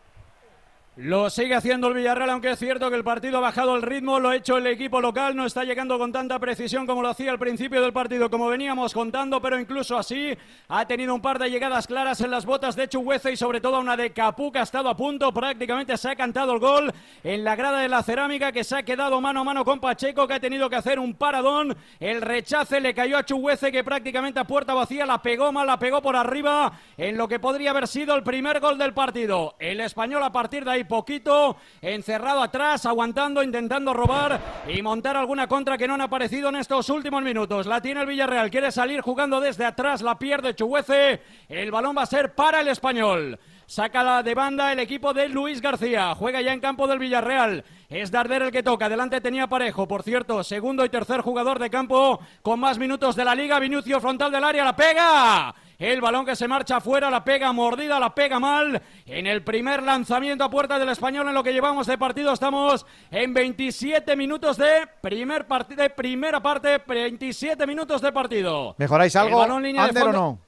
Lo 1.01 1.29
sigue 1.29 1.55
haciendo 1.55 1.87
el 1.87 1.93
Villarreal, 1.93 2.29
aunque 2.29 2.51
es 2.51 2.59
cierto 2.59 2.89
que 2.89 2.97
el 2.97 3.05
partido 3.05 3.37
ha 3.37 3.39
bajado 3.39 3.73
el 3.77 3.83
ritmo, 3.83 4.19
lo 4.19 4.27
ha 4.27 4.35
hecho 4.35 4.57
el 4.57 4.67
equipo 4.67 4.99
local, 4.99 5.33
no 5.33 5.45
está 5.45 5.63
llegando 5.63 5.97
con 5.97 6.11
tanta 6.11 6.37
precisión 6.39 6.85
como 6.85 7.01
lo 7.01 7.07
hacía 7.07 7.31
al 7.31 7.39
principio 7.39 7.81
del 7.81 7.93
partido, 7.93 8.29
como 8.29 8.49
veníamos 8.49 8.93
contando, 8.93 9.41
pero 9.41 9.57
incluso 9.57 9.97
así 9.97 10.37
ha 10.67 10.85
tenido 10.87 11.15
un 11.15 11.21
par 11.21 11.39
de 11.39 11.49
llegadas 11.49 11.87
claras 11.87 12.19
en 12.19 12.29
las 12.29 12.45
botas 12.45 12.75
de 12.75 12.89
Chuguece 12.89 13.31
y 13.31 13.37
sobre 13.37 13.61
todo 13.61 13.79
una 13.79 13.95
de 13.95 14.11
Capú 14.11 14.51
que 14.51 14.59
ha 14.59 14.63
estado 14.63 14.89
a 14.89 14.97
punto, 14.97 15.33
prácticamente 15.33 15.95
se 15.95 16.09
ha 16.09 16.17
cantado 16.17 16.51
el 16.51 16.59
gol 16.59 16.93
en 17.23 17.45
la 17.45 17.55
grada 17.55 17.79
de 17.79 17.87
la 17.87 18.03
cerámica 18.03 18.51
que 18.51 18.65
se 18.65 18.75
ha 18.75 18.83
quedado 18.83 19.21
mano 19.21 19.39
a 19.39 19.45
mano 19.45 19.63
con 19.63 19.79
Pacheco 19.79 20.27
que 20.27 20.33
ha 20.33 20.41
tenido 20.41 20.69
que 20.69 20.75
hacer 20.75 20.99
un 20.99 21.13
paradón, 21.13 21.77
el 22.01 22.21
rechace 22.21 22.81
le 22.81 22.93
cayó 22.93 23.17
a 23.17 23.23
Chuguece 23.23 23.71
que 23.71 23.85
prácticamente 23.85 24.41
a 24.41 24.43
puerta 24.43 24.73
vacía 24.73 25.05
la 25.05 25.21
pegó 25.21 25.53
mal, 25.53 25.65
la 25.65 25.79
pegó 25.79 26.01
por 26.01 26.17
arriba 26.17 26.73
en 26.97 27.15
lo 27.15 27.29
que 27.29 27.39
podría 27.39 27.69
haber 27.69 27.87
sido 27.87 28.15
el 28.15 28.23
primer 28.23 28.59
gol 28.59 28.77
del 28.77 28.93
partido. 28.93 29.55
El 29.59 29.79
español 29.79 30.23
a 30.23 30.33
partir 30.33 30.65
de 30.65 30.71
ahí 30.71 30.88
poquito, 30.89 31.55
encerrado 31.81 32.43
atrás, 32.43 32.85
aguantando, 32.85 33.41
intentando 33.41 33.93
robar 33.93 34.65
y 34.67 34.81
montar 34.81 35.15
alguna 35.15 35.47
contra 35.47 35.77
que 35.77 35.87
no 35.87 35.93
han 35.93 36.01
aparecido 36.01 36.49
en 36.49 36.57
estos 36.57 36.89
últimos 36.89 37.23
minutos. 37.23 37.65
La 37.65 37.81
tiene 37.81 38.01
el 38.01 38.07
Villarreal, 38.07 38.51
quiere 38.51 38.73
salir 38.73 38.99
jugando 38.99 39.39
desde 39.39 39.63
atrás, 39.63 40.01
la 40.01 40.19
pierde 40.19 40.53
Chuguece, 40.53 41.21
el 41.47 41.71
balón 41.71 41.95
va 41.97 42.01
a 42.01 42.07
ser 42.07 42.35
para 42.35 42.59
el 42.59 42.67
español. 42.67 43.39
Saca 43.69 44.01
la 44.01 44.23
de 44.23 44.33
banda 44.33 44.71
el 44.71 44.79
equipo 44.79 45.13
de 45.13 45.29
Luis 45.29 45.61
García. 45.61 46.15
Juega 46.15 46.41
ya 46.41 46.53
en 46.53 46.59
campo 46.59 46.87
del 46.87 46.97
Villarreal. 46.97 47.63
Es 47.87 48.09
Darder 48.09 48.41
el 48.41 48.51
que 48.51 48.63
toca. 48.63 48.89
Delante 48.89 49.21
tenía 49.21 49.45
Parejo. 49.45 49.87
Por 49.87 50.01
cierto, 50.01 50.43
segundo 50.43 50.83
y 50.83 50.89
tercer 50.89 51.21
jugador 51.21 51.59
de 51.59 51.69
campo 51.69 52.19
con 52.41 52.59
más 52.59 52.79
minutos 52.79 53.15
de 53.15 53.25
la 53.25 53.35
liga. 53.35 53.59
Vinicio 53.59 54.01
frontal 54.01 54.31
del 54.31 54.43
área. 54.43 54.65
La 54.65 54.75
pega. 54.75 55.53
El 55.79 56.01
balón 56.01 56.25
que 56.25 56.35
se 56.35 56.45
marcha 56.45 56.75
afuera, 56.75 57.09
la 57.09 57.23
pega 57.23 57.53
mordida, 57.53 58.01
la 58.01 58.13
pega 58.13 58.37
mal. 58.37 58.81
En 59.05 59.25
el 59.25 59.45
primer 59.45 59.81
lanzamiento 59.81 60.43
a 60.43 60.49
puerta 60.49 60.77
del 60.77 60.89
español 60.89 61.29
en 61.29 61.33
lo 61.33 61.41
que 61.41 61.53
llevamos 61.53 61.87
de 61.87 61.97
partido 61.97 62.33
estamos 62.33 62.85
en 63.09 63.33
27 63.33 64.17
minutos 64.17 64.57
de 64.57 64.85
primer 64.99 65.47
partido, 65.47 65.81
de 65.83 65.89
primera 65.89 66.41
parte, 66.41 66.83
27 66.85 67.65
minutos 67.65 68.01
de 68.01 68.11
partido. 68.11 68.75
¿Mejoráis 68.77 69.15
algo? 69.15 69.41
Ander 69.41 70.03
o 70.03 70.11
no? 70.11 70.39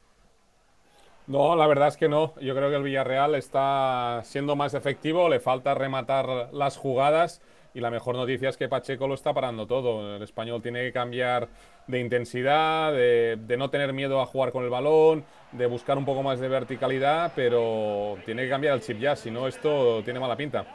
No, 1.28 1.56
la 1.56 1.66
verdad 1.66 1.88
es 1.88 1.96
que 1.96 2.10
no. 2.10 2.34
Yo 2.42 2.54
creo 2.54 2.70
que 2.70 2.76
el 2.76 2.84
Villarreal 2.84 3.36
está 3.36 4.20
siendo 4.26 4.58
más 4.58 4.74
efectivo, 4.74 5.30
le 5.30 5.40
falta 5.40 5.74
rematar 5.74 6.50
las 6.52 6.76
jugadas 6.76 7.42
y 7.74 7.80
la 7.80 7.90
mejor 7.90 8.16
noticia 8.16 8.50
es 8.50 8.58
que 8.58 8.68
Pacheco 8.68 9.08
lo 9.08 9.14
está 9.14 9.34
parando 9.34 9.66
todo. 9.66 10.16
El 10.16 10.24
español 10.24 10.62
tiene 10.62 10.82
que 10.82 10.92
cambiar 10.92 11.48
de 11.88 12.00
intensidad, 12.00 12.92
de, 12.94 13.56
no 13.58 13.70
tener 13.70 13.94
miedo 13.94 14.22
a 14.22 14.26
jugar 14.26 14.52
con 14.52 14.64
el 14.64 14.70
balón, 14.70 15.24
de 15.52 15.66
buscar 15.66 15.98
un 15.98 16.06
poco 16.06 16.24
más 16.24 16.40
de 16.40 16.48
verticalidad, 16.48 17.32
pero 17.36 18.18
tiene 18.26 18.44
que 18.44 18.50
cambiar 18.50 18.76
el 18.76 18.82
chip 18.82 19.00
ya, 19.00 19.16
si 19.16 19.32
no 19.32 19.48
esto 19.48 20.02
tiene 20.04 20.20
mala 20.20 20.36
pinta. 20.36 20.66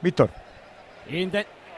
Víctor. 0.00 0.30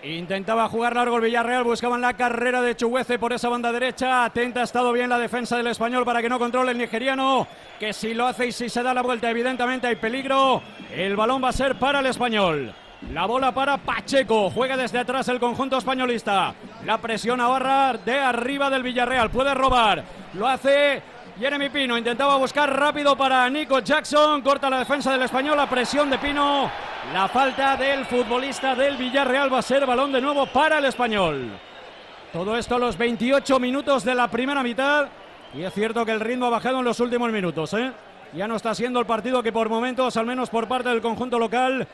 Intentaba 0.07 0.69
jugar 0.69 0.95
largo 0.95 1.17
el 1.17 1.23
Villarreal, 1.23 1.65
buscaban 1.65 2.01
la 2.01 2.15
carrera 2.15 2.63
de 2.63 2.77
Chuguece 2.77 3.19
por 3.19 3.33
esa 3.33 3.49
banda 3.49 3.73
derecha. 3.73 4.25
Atenta 4.25 4.61
ha 4.61 4.65
estado 4.65 4.93
bien 4.93 5.09
la 5.09 5.19
defensa 5.19 5.57
del 5.57 5.67
español 5.67 6.05
para 6.05 6.23
que 6.23 6.29
no 6.29 6.39
controle 6.39 6.71
el 6.71 6.79
nigeriano. 6.79 7.49
Que 7.81 7.93
si 7.93 8.15
lo 8.15 8.25
hace 8.25 8.47
y 8.47 8.53
si 8.53 8.69
se 8.69 8.85
da 8.85 8.95
la 8.95 9.03
vuelta, 9.03 9.29
evidentemente 9.29 9.89
hay 9.89 9.97
peligro. 9.97 10.63
El 10.95 11.17
balón 11.17 11.43
va 11.43 11.49
a 11.49 11.53
ser 11.53 11.77
para 11.77 11.99
el 11.99 12.07
español. 12.07 12.73
La 13.13 13.27
bola 13.27 13.53
para 13.53 13.79
Pacheco. 13.79 14.49
Juega 14.51 14.77
desde 14.77 15.01
atrás 15.01 15.29
el 15.29 15.41
conjunto 15.41 15.77
españolista. 15.77 16.55
La 16.85 16.99
presión 16.99 17.41
a 17.41 17.49
barra 17.49 17.95
de 17.95 18.17
arriba 18.17 18.71
del 18.71 18.85
Villarreal. 18.85 19.31
Puede 19.31 19.55
robar. 19.55 20.05
Lo 20.35 20.47
hace 20.47 21.03
Jeremy 21.39 21.69
Pino. 21.69 21.99
Intentaba 21.99 22.37
buscar 22.37 22.75
rápido 22.75 23.17
para 23.17 23.49
Nico 23.51 23.81
Jackson. 23.81 24.41
Corta 24.41 24.71
la 24.71 24.79
defensa 24.79 25.13
del 25.13 25.23
español. 25.23 25.57
La 25.57 25.69
presión 25.69 26.09
de 26.09 26.19
Pino. 26.19 26.71
La 27.13 27.29
falta 27.29 27.77
del 27.77 28.07
futbolista 28.07 28.75
del 28.75 28.97
Villarreal 28.97 29.53
va 29.53 29.59
a 29.59 29.63
ser 29.63 29.85
balón 29.85 30.13
de 30.13 30.21
nuevo 30.21 30.47
para 30.47 30.79
el 30.79 30.87
español. 30.87 31.51
Todo 32.33 32.57
esto 32.57 32.77
a 32.77 32.79
los 32.79 32.97
28 32.97 33.61
minutos 33.61 34.03
de 34.03 34.15
la 34.15 34.29
primera 34.29 34.63
mitad. 34.63 35.09
Y 35.55 35.63
es 35.63 35.73
cierto 35.75 36.05
que 36.07 36.13
el 36.13 36.21
ritmo 36.21 36.47
ha 36.47 36.51
bajado 36.51 36.79
en 36.79 36.85
los 36.85 37.01
últimos 37.01 37.31
minutos. 37.31 37.75
¿eh? 37.75 37.93
Ya 38.33 38.49
no 38.49 38.57
está 38.57 38.75
siendo 38.75 38.99
el 38.99 39.07
partido 39.07 39.43
que 39.43 39.53
por 39.53 39.69
momentos, 39.69 40.17
al 40.17 40.27
menos 40.27 40.49
por 40.49 40.67
parte 40.67 40.89
del 40.89 41.03
conjunto 41.03 41.39
local, 41.39 41.87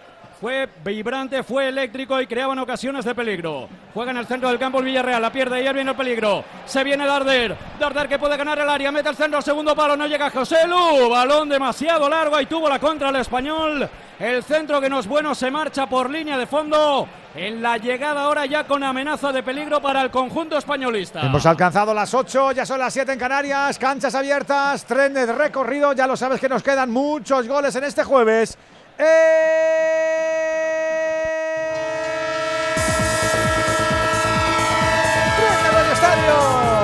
fue 0.42 0.68
vibrante, 0.84 1.44
fue 1.44 1.68
eléctrico 1.68 2.20
y 2.20 2.26
creaban 2.26 2.58
ocasiones 2.58 3.04
de 3.04 3.14
peligro. 3.14 3.68
Juega 3.94 4.10
en 4.10 4.16
el 4.16 4.26
centro 4.26 4.48
del 4.48 4.58
campo 4.58 4.80
el 4.80 4.86
Villarreal, 4.86 5.22
la 5.22 5.30
pierde 5.30 5.62
y 5.62 5.68
ahí 5.68 5.72
viene 5.72 5.92
el 5.92 5.96
peligro. 5.96 6.42
Se 6.66 6.82
viene 6.82 7.06
Darder, 7.06 7.56
Darder 7.78 8.08
que 8.08 8.18
puede 8.18 8.36
ganar 8.36 8.58
el 8.58 8.68
área, 8.68 8.90
mete 8.90 9.08
el 9.08 9.14
centro, 9.14 9.40
segundo 9.40 9.76
palo, 9.76 9.96
no 9.96 10.04
llega 10.08 10.30
José 10.30 10.66
Lu, 10.66 11.08
balón 11.08 11.48
demasiado 11.48 12.08
largo 12.08 12.40
y 12.40 12.46
tuvo 12.46 12.68
la 12.68 12.80
contra 12.80 13.10
el 13.10 13.16
español. 13.16 13.88
El 14.18 14.42
centro 14.42 14.80
que 14.80 14.88
no 14.88 14.98
es 14.98 15.06
bueno 15.06 15.32
se 15.32 15.48
marcha 15.48 15.86
por 15.86 16.10
línea 16.10 16.36
de 16.36 16.48
fondo. 16.48 17.06
En 17.36 17.62
la 17.62 17.76
llegada 17.76 18.22
ahora 18.22 18.44
ya 18.44 18.66
con 18.66 18.82
amenaza 18.82 19.30
de 19.30 19.44
peligro 19.44 19.80
para 19.80 20.02
el 20.02 20.10
conjunto 20.10 20.58
españolista. 20.58 21.20
Hemos 21.20 21.46
alcanzado 21.46 21.94
las 21.94 22.12
8, 22.12 22.50
ya 22.50 22.66
son 22.66 22.80
las 22.80 22.92
7 22.92 23.12
en 23.12 23.18
Canarias, 23.18 23.78
canchas 23.78 24.16
abiertas, 24.16 24.84
tren 24.86 25.14
de 25.14 25.24
recorrido, 25.24 25.92
ya 25.92 26.08
lo 26.08 26.16
sabes 26.16 26.40
que 26.40 26.48
nos 26.48 26.64
quedan 26.64 26.90
muchos 26.90 27.46
goles 27.46 27.76
en 27.76 27.84
este 27.84 28.02
jueves. 28.02 28.58
¡Eh! 28.98 29.04
¡Estadio! 35.92 36.81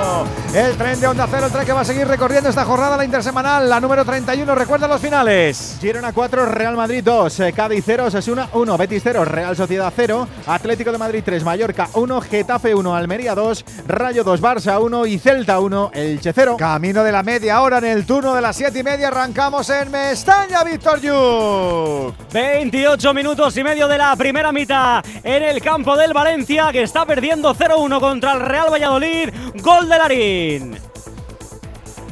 El 0.53 0.75
tren 0.77 0.99
de 0.99 1.05
Onda 1.05 1.27
Cero, 1.29 1.45
el 1.45 1.51
tren 1.51 1.63
que 1.63 1.73
va 1.73 1.81
a 1.81 1.85
seguir 1.85 2.07
recorriendo 2.07 2.49
esta 2.49 2.65
jornada, 2.65 2.97
la 2.97 3.05
intersemanal, 3.05 3.69
la 3.69 3.79
número 3.79 4.03
31. 4.03 4.55
Recuerda 4.55 4.87
los 4.87 4.99
finales. 4.99 5.77
Girona 5.79 6.11
4, 6.11 6.47
Real 6.47 6.75
Madrid 6.75 7.03
2, 7.03 7.39
eh, 7.41 7.53
Cádiz 7.53 7.83
0, 7.85 8.09
Sesuna 8.09 8.49
1, 8.53 8.77
Betis 8.77 9.03
0, 9.03 9.25
Real 9.25 9.55
Sociedad 9.55 9.93
0, 9.95 10.27
Atlético 10.47 10.91
de 10.91 10.97
Madrid 10.97 11.21
3, 11.23 11.43
Mallorca 11.43 11.89
1, 11.93 12.21
Getafe 12.21 12.73
1, 12.73 12.95
Almería 12.95 13.35
2, 13.35 13.63
Rayo 13.85 14.23
2, 14.23 14.41
Barça 14.41 14.81
1 14.81 15.05
y 15.05 15.19
Celta 15.19 15.59
1, 15.59 15.91
Elche 15.93 16.33
0. 16.33 16.57
Camino 16.57 17.03
de 17.03 17.11
la 17.11 17.21
media 17.21 17.61
hora 17.61 17.77
en 17.77 17.85
el 17.85 18.07
turno 18.07 18.33
de 18.33 18.41
las 18.41 18.55
7 18.55 18.79
y 18.79 18.83
media. 18.83 19.09
Arrancamos 19.09 19.69
en 19.69 19.91
Mestaña, 19.91 20.63
Víctor 20.63 20.99
Yuk. 20.99 22.15
28 22.33 23.13
minutos 23.13 23.55
y 23.55 23.63
medio 23.63 23.87
de 23.87 23.99
la 23.99 24.15
primera 24.15 24.51
mitad 24.51 25.05
en 25.23 25.43
el 25.43 25.61
campo 25.61 25.95
del 25.95 26.11
Valencia, 26.11 26.71
que 26.71 26.81
está 26.81 27.05
perdiendo 27.05 27.53
0-1 27.53 27.99
contra 27.99 28.33
el 28.33 28.39
Real 28.39 28.71
Valladolid. 28.71 29.29
Gol 29.61 29.87
de 29.87 29.97
Larín. 29.97 30.38
En 30.39 30.79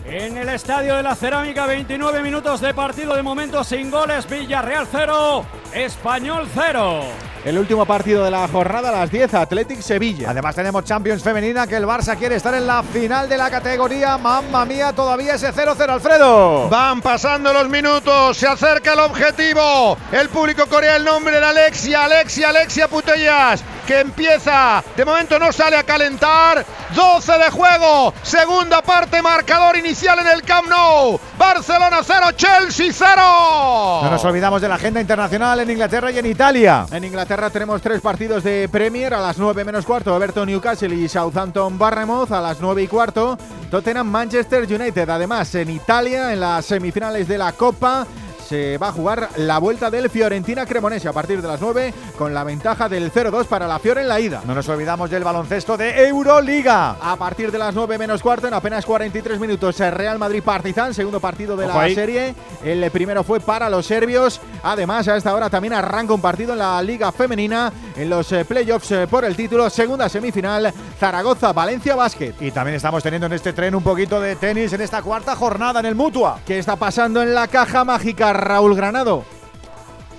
el 0.06 0.50
Estadio 0.50 0.98
de 0.98 1.04
la 1.04 1.16
Cerámica, 1.16 1.66
29 1.66 2.22
minutos 2.22 2.60
de 2.60 2.74
partido 2.74 3.16
de 3.16 3.24
momento 3.24 3.64
sin 3.64 3.90
goles. 3.90 4.30
Villarreal 4.30 4.86
0, 4.92 5.46
Español 5.74 6.46
0. 6.54 7.04
El 7.46 7.58
último 7.58 7.86
partido 7.86 8.26
de 8.26 8.32
la 8.32 8.46
jornada 8.50 8.90
a 8.90 8.92
las 8.92 9.10
10, 9.10 9.34
Athletic 9.34 9.80
Sevilla. 9.80 10.32
Además 10.32 10.56
tenemos 10.56 10.84
Champions 10.84 11.24
femenina 11.24 11.68
que 11.68 11.78
el 11.78 11.86
Barça 11.86 12.18
quiere 12.18 12.36
estar 12.36 12.54
en 12.54 12.68
la 12.68 12.84
final 12.84 13.30
de 13.30 13.38
la 13.38 13.50
categoría. 13.50 14.18
Mamma 14.18 14.66
mía, 14.66 14.92
todavía 14.92 15.36
ese 15.36 15.54
0-0, 15.54 15.90
Alfredo. 15.90 16.68
Van 16.68 17.02
pasando 17.02 17.54
los 17.54 17.70
minutos, 17.70 18.36
se 18.36 18.48
acerca 18.48 18.92
el 18.92 19.00
objetivo. 19.00 19.98
El 20.12 20.28
público 20.28 20.66
corea 20.66 20.98
el 20.98 21.06
nombre 21.06 21.40
de 21.40 21.46
Alexia, 21.46 22.04
Alexia, 22.04 22.50
Alexia 22.50 22.90
Putellas, 22.90 23.64
que 23.88 24.02
empieza, 24.02 24.84
de 24.98 25.06
momento 25.06 25.40
no 25.40 25.52
sale 25.54 25.78
a 25.78 25.84
calentar. 25.84 26.66
12 26.94 27.32
de 27.32 27.50
juego, 27.50 28.14
segunda 28.22 28.82
parte, 28.82 29.22
marcador 29.22 29.78
inicial 29.78 30.20
en 30.20 30.28
el 30.28 30.44
Camp 30.44 30.68
Nou. 30.68 31.18
Barcelona 31.38 32.00
0, 32.04 32.32
Chelsea 32.36 32.92
0. 32.92 34.02
No 34.04 34.12
nos 34.12 34.26
olvidamos 34.26 34.62
de 34.62 34.68
la 34.68 34.76
agenda 34.76 35.00
internacional 35.00 35.62
en 35.62 35.72
Inglaterra 35.72 36.12
y 36.12 36.20
en 36.20 36.26
Italia. 36.26 36.86
En 36.92 37.06
Inglaterra 37.06 37.50
tenemos 37.50 37.82
tres 37.82 38.02
partidos 38.02 38.44
de 38.44 38.68
Premier 38.70 39.14
a 39.14 39.22
las 39.22 39.38
9 39.38 39.64
menos 39.64 39.86
cuarto, 39.86 40.16
Everton 40.16 40.48
Newcastle 40.48 40.94
y 40.94 41.08
Southampton 41.08 41.80
Barremouth 41.80 42.32
a 42.34 42.42
las 42.42 42.60
9 42.60 42.84
y 42.84 42.88
cuarto, 42.88 43.38
Tottenham 43.72 44.08
Manchester 44.08 44.64
United. 44.64 45.10
Además, 45.10 45.56
en 45.56 45.70
Italia, 45.70 46.34
en 46.34 46.42
las 46.42 46.66
semifinales 46.66 47.28
de 47.28 47.38
la 47.38 47.54
Copa, 47.54 48.06
se 48.48 48.78
va 48.78 48.90
a 48.90 48.92
jugar 48.94 49.30
la 49.38 49.58
vuelta 49.58 49.92
del 49.92 50.10
Fiorentina 50.10 50.66
Cremonese 50.66 51.10
a 51.10 51.14
partir 51.14 51.42
de 51.42 51.48
las 51.48 51.60
9 51.60 51.94
con 52.18 52.34
la 52.34 52.46
ventaja 52.46 52.88
del 52.88 53.12
0-2 53.12 53.46
para 53.46 53.68
la 53.68 53.78
Fiore 53.78 54.02
en 54.02 54.08
la 54.08 54.20
ida. 54.20 54.42
No 54.46 54.56
nos 54.56 54.70
olvidamos 54.70 55.10
del 55.10 55.24
baloncesto 55.24 55.76
de 55.76 56.08
Euroliga. 56.08 56.96
A 57.02 57.18
partir 57.18 57.52
de 57.52 57.58
las 57.58 57.76
9 57.76 57.98
menos 57.98 58.22
cuarto, 58.22 58.48
en 58.48 58.54
apenas 58.54 58.86
43 58.86 59.40
minutos, 59.40 59.78
Real 59.80 60.18
Madrid 60.18 60.42
Partizan, 60.44 60.94
segundo 60.94 61.20
partido 61.20 61.58
de 61.58 61.68
la 61.68 61.90
serie. 61.90 62.36
El 62.64 62.90
primero 62.92 63.24
fue 63.24 63.42
para 63.42 63.70
los 63.70 63.86
serbios. 63.86 64.40
Además, 64.64 65.08
a 65.10 65.18
esta 65.18 65.36
hora 65.36 65.50
también 65.50 65.74
arranca 65.74 66.14
un 66.14 66.22
partido 66.22 66.54
en 66.54 66.60
la 66.60 66.82
Liga 66.82 67.12
Femenina 67.12 67.72
en 67.98 68.10
los 68.10 68.32
eh, 68.32 68.46
playoffs 68.46 68.92
eh, 68.92 69.08
por 69.08 69.26
el 69.26 69.36
título. 69.36 69.70
Segunda 69.70 70.08
semifinal, 70.08 70.74
Zaragoza-Valencia 71.00 71.96
Basket. 71.96 72.34
Y 72.40 72.52
también 72.52 72.76
estamos 72.76 73.04
teniendo 73.04 73.26
en 73.26 73.34
este 73.34 73.52
tren 73.52 73.76
un 73.76 73.84
poquito 73.84 74.22
de 74.22 74.38
tenis 74.38 74.72
en 74.72 74.82
esta 74.82 75.02
cuarta 75.02 75.36
jornada 75.36 75.82
en 75.82 75.88
el 75.88 75.96
Mutua. 75.96 76.40
¿Qué 76.46 76.60
está 76.60 76.78
pasando 76.78 77.22
en 77.22 77.34
la 77.34 77.48
caja 77.48 77.84
mágica, 77.84 78.34
Raúl 78.38 78.76
Granado? 78.76 79.26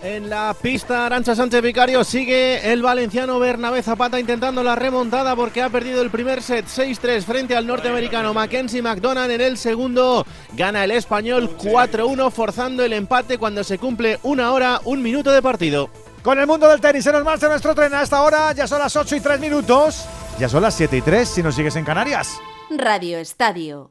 En 0.02 0.30
la 0.30 0.54
pista, 0.54 1.06
Arancha 1.06 1.34
Sánchez 1.34 1.60
Vicario 1.60 2.04
sigue 2.04 2.72
el 2.72 2.82
valenciano 2.82 3.40
Bernabé 3.40 3.82
Zapata 3.82 4.20
intentando 4.20 4.62
la 4.62 4.76
remontada 4.76 5.34
porque 5.34 5.60
ha 5.60 5.70
perdido 5.70 6.02
el 6.02 6.10
primer 6.10 6.40
set 6.40 6.66
6-3 6.66 7.22
frente 7.24 7.56
al 7.56 7.66
norteamericano 7.66 8.32
Mackenzie 8.32 8.80
McDonald. 8.80 9.32
En 9.32 9.40
el 9.40 9.58
segundo 9.58 10.24
gana 10.52 10.84
el 10.84 10.92
español 10.92 11.56
4-1 11.58 12.30
forzando 12.30 12.84
el 12.84 12.92
empate 12.92 13.38
cuando 13.38 13.64
se 13.64 13.78
cumple 13.78 14.20
una 14.22 14.52
hora, 14.52 14.80
un 14.84 15.02
minuto 15.02 15.32
de 15.32 15.42
partido. 15.42 15.90
Con 16.22 16.38
el 16.38 16.46
mundo 16.46 16.68
del 16.68 16.80
tenis 16.80 17.02
se 17.02 17.12
nos 17.12 17.24
marcha 17.24 17.48
nuestro 17.48 17.74
tren 17.74 17.92
a 17.94 18.02
esta 18.02 18.22
hora. 18.22 18.52
Ya 18.52 18.68
son 18.68 18.78
las 18.78 18.94
8 18.94 19.16
y 19.16 19.20
3 19.20 19.40
minutos. 19.40 20.06
Ya 20.38 20.48
son 20.48 20.62
las 20.62 20.74
7 20.74 20.96
y 20.96 21.00
3 21.00 21.28
si 21.28 21.42
nos 21.42 21.56
sigues 21.56 21.74
en 21.74 21.84
Canarias. 21.84 22.38
Radio 22.70 23.18
Estadio, 23.18 23.90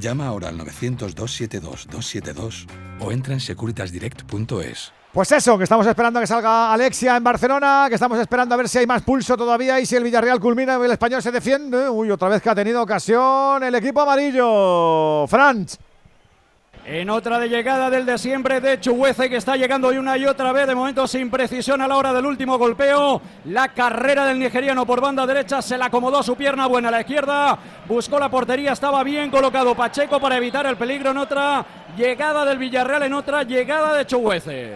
Llama 0.00 0.26
ahora 0.26 0.48
al 0.48 0.58
900-272-272 0.58 2.66
o 3.00 3.12
entra 3.12 3.34
en 3.34 3.40
securitasdirect.es. 3.40 4.92
Pues 5.12 5.32
eso, 5.32 5.58
que 5.58 5.64
estamos 5.64 5.86
esperando 5.86 6.18
a 6.18 6.22
que 6.22 6.26
salga 6.26 6.72
Alexia 6.72 7.16
en 7.16 7.24
Barcelona, 7.24 7.84
que 7.88 7.96
estamos 7.96 8.18
esperando 8.18 8.54
a 8.54 8.58
ver 8.58 8.68
si 8.68 8.78
hay 8.78 8.86
más 8.86 9.02
pulso 9.02 9.36
todavía 9.36 9.78
y 9.78 9.84
si 9.84 9.96
el 9.96 10.04
Villarreal 10.04 10.40
culmina 10.40 10.78
y 10.80 10.84
el 10.84 10.92
español 10.92 11.22
se 11.22 11.30
defiende. 11.30 11.90
Uy, 11.90 12.10
otra 12.10 12.30
vez 12.30 12.40
que 12.40 12.48
ha 12.48 12.54
tenido 12.54 12.82
ocasión 12.82 13.62
el 13.62 13.74
equipo 13.74 14.00
amarillo. 14.00 15.26
Franz. 15.26 15.76
En 16.86 17.10
otra 17.10 17.38
de 17.38 17.48
llegada 17.48 17.90
del 17.90 18.06
de 18.06 18.16
siempre 18.16 18.60
de 18.60 18.80
Chuguece 18.80 19.28
que 19.28 19.36
está 19.36 19.54
llegando 19.54 19.88
una 19.88 20.16
y 20.16 20.24
otra 20.24 20.50
vez, 20.52 20.66
de 20.66 20.74
momento 20.74 21.06
sin 21.06 21.30
precisión 21.30 21.82
a 21.82 21.86
la 21.86 21.96
hora 21.96 22.12
del 22.12 22.24
último 22.24 22.58
golpeo. 22.58 23.20
La 23.44 23.68
carrera 23.68 24.24
del 24.24 24.38
nigeriano 24.38 24.86
por 24.86 25.00
banda 25.00 25.26
derecha 25.26 25.60
se 25.60 25.76
la 25.76 25.86
acomodó 25.86 26.22
su 26.22 26.36
pierna 26.36 26.66
buena 26.66 26.88
a 26.88 26.90
la 26.90 27.00
izquierda. 27.00 27.58
Buscó 27.86 28.18
la 28.18 28.30
portería, 28.30 28.72
estaba 28.72 29.04
bien 29.04 29.30
colocado 29.30 29.74
Pacheco 29.74 30.18
para 30.18 30.38
evitar 30.38 30.66
el 30.66 30.76
peligro 30.76 31.10
en 31.10 31.18
otra 31.18 31.64
llegada 31.96 32.44
del 32.46 32.58
Villarreal, 32.58 33.02
en 33.02 33.12
otra 33.12 33.42
llegada 33.42 33.94
de 33.94 34.06
Chuguece. 34.06 34.74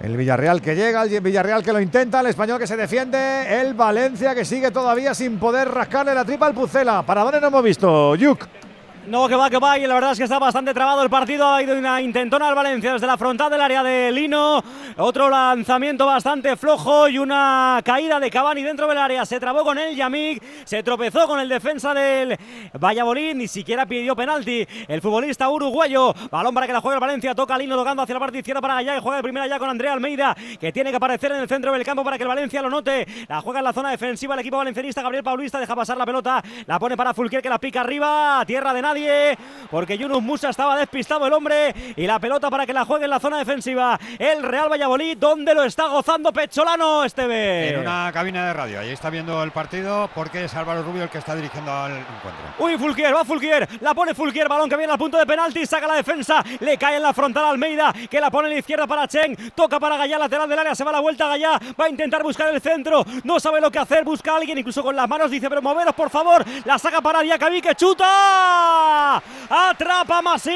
El 0.00 0.16
Villarreal 0.16 0.60
que 0.60 0.74
llega, 0.74 1.02
el 1.02 1.20
Villarreal 1.20 1.62
que 1.62 1.72
lo 1.72 1.80
intenta, 1.80 2.20
el 2.20 2.26
español 2.26 2.58
que 2.58 2.66
se 2.66 2.76
defiende, 2.76 3.60
el 3.60 3.74
Valencia 3.74 4.34
que 4.34 4.44
sigue 4.44 4.70
todavía 4.70 5.14
sin 5.14 5.38
poder 5.38 5.68
rascarle 5.68 6.14
la 6.14 6.24
tripa 6.24 6.46
al 6.46 6.54
Pucela. 6.54 7.02
¿Para 7.02 7.22
dónde 7.22 7.40
no 7.40 7.48
hemos 7.48 7.62
visto? 7.62 8.16
Yuk. 8.16 8.48
No, 9.04 9.26
que 9.26 9.34
va, 9.34 9.50
que 9.50 9.58
va, 9.58 9.76
y 9.76 9.84
la 9.84 9.94
verdad 9.94 10.12
es 10.12 10.18
que 10.18 10.24
está 10.24 10.38
bastante 10.38 10.72
trabado 10.72 11.02
el 11.02 11.10
partido. 11.10 11.44
Ha 11.44 11.60
ido 11.60 11.76
una 11.76 12.00
intentona 12.00 12.48
al 12.48 12.54
Valencia 12.54 12.92
desde 12.92 13.06
la 13.06 13.18
frontal 13.18 13.50
del 13.50 13.60
área 13.60 13.82
de 13.82 14.12
Lino. 14.12 14.62
Otro 14.96 15.28
lanzamiento 15.28 16.06
bastante 16.06 16.56
flojo 16.56 17.08
y 17.08 17.18
una 17.18 17.80
caída 17.84 18.20
de 18.20 18.30
Cavani 18.30 18.62
dentro 18.62 18.86
del 18.86 18.98
área. 18.98 19.26
Se 19.26 19.40
trabó 19.40 19.64
con 19.64 19.76
él 19.76 19.96
Yamik, 19.96 20.40
se 20.64 20.84
tropezó 20.84 21.26
con 21.26 21.40
el 21.40 21.48
defensa 21.48 21.92
del 21.92 22.38
Valladolid, 22.80 23.34
ni 23.34 23.48
siquiera 23.48 23.86
pidió 23.86 24.14
penalti. 24.14 24.64
El 24.86 25.00
futbolista 25.00 25.48
uruguayo, 25.50 26.14
balón 26.30 26.54
para 26.54 26.68
que 26.68 26.72
la 26.72 26.80
juegue 26.80 26.94
el 26.94 27.00
Valencia, 27.00 27.34
toca 27.34 27.58
Lino 27.58 27.76
tocando 27.76 28.04
hacia 28.04 28.14
la 28.14 28.20
parte 28.20 28.38
izquierda 28.38 28.60
para 28.60 28.76
allá 28.76 28.96
y 28.96 29.00
juega 29.00 29.16
de 29.16 29.22
primera 29.24 29.48
ya 29.48 29.58
con 29.58 29.68
Andrea 29.68 29.94
Almeida, 29.94 30.36
que 30.60 30.70
tiene 30.70 30.90
que 30.90 30.96
aparecer 30.96 31.32
en 31.32 31.40
el 31.40 31.48
centro 31.48 31.72
del 31.72 31.82
campo 31.82 32.04
para 32.04 32.16
que 32.16 32.22
el 32.22 32.28
Valencia 32.28 32.62
lo 32.62 32.70
note. 32.70 33.04
La 33.28 33.40
juega 33.40 33.58
en 33.58 33.64
la 33.64 33.72
zona 33.72 33.90
defensiva 33.90 34.34
el 34.34 34.40
equipo 34.40 34.58
valencianista. 34.58 35.02
Gabriel 35.02 35.24
Paulista 35.24 35.58
deja 35.58 35.74
pasar 35.74 35.96
la 35.96 36.06
pelota, 36.06 36.40
la 36.66 36.78
pone 36.78 36.96
para 36.96 37.12
Fulquier 37.12 37.42
que 37.42 37.48
la 37.48 37.58
pica 37.58 37.80
arriba, 37.80 38.44
tierra 38.46 38.72
de 38.72 38.91
nadie 38.92 39.38
porque 39.70 39.96
Yunus 39.96 40.22
Musa 40.22 40.50
estaba 40.50 40.76
despistado 40.76 41.26
el 41.26 41.32
hombre 41.32 41.74
y 41.96 42.06
la 42.06 42.18
pelota 42.18 42.50
para 42.50 42.66
que 42.66 42.74
la 42.74 42.84
juegue 42.84 43.04
en 43.04 43.10
la 43.10 43.20
zona 43.20 43.38
defensiva 43.38 43.98
el 44.18 44.42
Real 44.42 44.70
Valladolid, 44.70 45.16
donde 45.16 45.54
lo 45.54 45.64
está 45.64 45.86
gozando 45.86 46.30
Pecholano 46.30 47.04
este 47.04 47.70
En 47.70 47.80
una 47.80 48.10
cabina 48.12 48.46
de 48.46 48.52
radio, 48.52 48.80
ahí 48.80 48.90
está 48.90 49.08
viendo 49.08 49.42
el 49.42 49.50
partido 49.50 50.10
porque 50.14 50.44
es 50.44 50.54
Álvaro 50.54 50.82
Rubio 50.82 51.04
el 51.04 51.08
que 51.08 51.18
está 51.18 51.34
dirigiendo 51.34 51.72
al 51.72 51.92
encuentro. 51.92 52.42
Uy, 52.58 52.76
Fulquier, 52.76 53.14
va 53.16 53.24
Fulquier, 53.24 53.66
la 53.80 53.94
pone 53.94 54.14
Fulquier, 54.14 54.46
balón 54.46 54.68
que 54.68 54.76
viene 54.76 54.92
al 54.92 54.98
punto 54.98 55.16
de 55.16 55.24
penalti, 55.24 55.64
saca 55.64 55.86
la 55.86 55.94
defensa, 55.94 56.44
le 56.60 56.76
cae 56.76 56.96
en 56.96 57.02
la 57.02 57.14
frontal 57.14 57.46
Almeida, 57.46 57.94
que 58.10 58.20
la 58.20 58.30
pone 58.30 58.48
en 58.48 58.54
la 58.54 58.60
izquierda 58.60 58.86
para 58.86 59.08
Chen, 59.08 59.52
toca 59.54 59.80
para 59.80 59.96
Gallá, 59.96 60.18
lateral 60.18 60.48
del 60.50 60.58
área, 60.58 60.74
se 60.74 60.84
va 60.84 60.92
la 60.92 61.00
vuelta 61.00 61.28
Gallá, 61.28 61.58
va 61.80 61.86
a 61.86 61.88
intentar 61.88 62.22
buscar 62.22 62.52
el 62.52 62.60
centro, 62.60 63.04
no 63.24 63.40
sabe 63.40 63.58
lo 63.60 63.70
que 63.70 63.78
hacer, 63.78 64.04
busca 64.04 64.32
a 64.32 64.36
alguien, 64.36 64.58
incluso 64.58 64.82
con 64.82 64.94
las 64.94 65.08
manos 65.08 65.30
dice, 65.30 65.48
pero 65.48 65.62
moveros 65.62 65.94
por 65.94 66.10
favor, 66.10 66.44
la 66.66 66.78
saca 66.78 67.00
para 67.00 67.20
Diacabí 67.20 67.62
que 67.62 67.74
chuta. 67.74 68.81
Atrapa 69.48 70.22
Masip. 70.22 70.52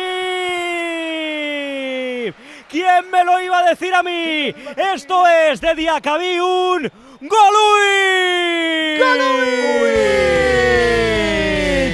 ¿Quién 2.68 3.10
me 3.10 3.24
lo 3.24 3.40
iba 3.40 3.58
a 3.60 3.68
decir 3.70 3.94
a 3.94 4.02
mí? 4.02 4.54
Esto 4.94 5.26
es 5.26 5.60
de 5.60 5.74
Diacabí 5.74 6.40
un 6.40 6.90
Golui. 7.20 7.86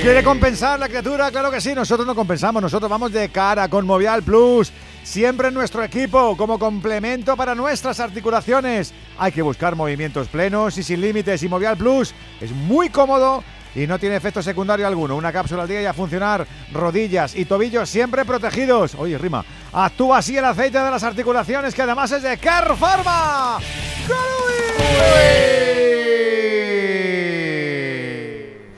¿Quiere 0.03 0.25
compensar 0.25 0.81
la 0.81 0.89
criatura? 0.89 1.31
Claro 1.31 1.51
que 1.51 1.61
sí, 1.61 1.75
nosotros 1.75 2.05
no 2.05 2.17
compensamos, 2.17 2.61
nosotros 2.61 2.91
vamos 2.91 3.13
de 3.13 3.29
cara 3.29 3.69
con 3.69 3.87
Movial 3.87 4.25
Plus. 4.25 4.73
Siempre 5.05 5.49
en 5.49 5.55
nuestro 5.55 5.85
equipo, 5.85 6.37
como 6.37 6.59
complemento 6.59 7.37
para 7.37 7.55
nuestras 7.55 8.01
articulaciones. 8.01 8.93
Hay 9.19 9.31
que 9.31 9.43
buscar 9.43 9.77
movimientos 9.77 10.27
plenos 10.27 10.77
y 10.79 10.83
sin 10.83 11.01
límites. 11.01 11.43
Y 11.45 11.49
Movial 11.49 11.77
Plus 11.77 12.15
es 12.41 12.51
muy 12.51 12.89
cómodo 12.89 13.45
y 13.75 13.87
no 13.87 13.99
tiene 13.99 14.17
efecto 14.17 14.43
secundario 14.43 14.87
alguno. 14.87 15.17
Una 15.17 15.33
cápsula 15.33 15.63
al 15.63 15.69
día 15.69 15.83
y 15.83 15.87
a 15.87 15.93
funcionar. 15.93 16.47
Rodillas 16.73 17.35
y 17.35 17.45
tobillos 17.45 17.89
siempre 17.89 18.25
protegidos. 18.25 18.95
Oye, 18.95 19.19
rima. 19.19 19.45
Actúa 19.73 20.19
así 20.19 20.37
el 20.37 20.45
aceite 20.45 20.79
de 20.79 20.91
las 20.91 21.03
articulaciones, 21.03 21.75
que 21.75 21.83
además 21.83 22.13
es 22.13 22.23
de 22.23 22.37
Care 22.39 22.75
Pharma. 22.77 23.59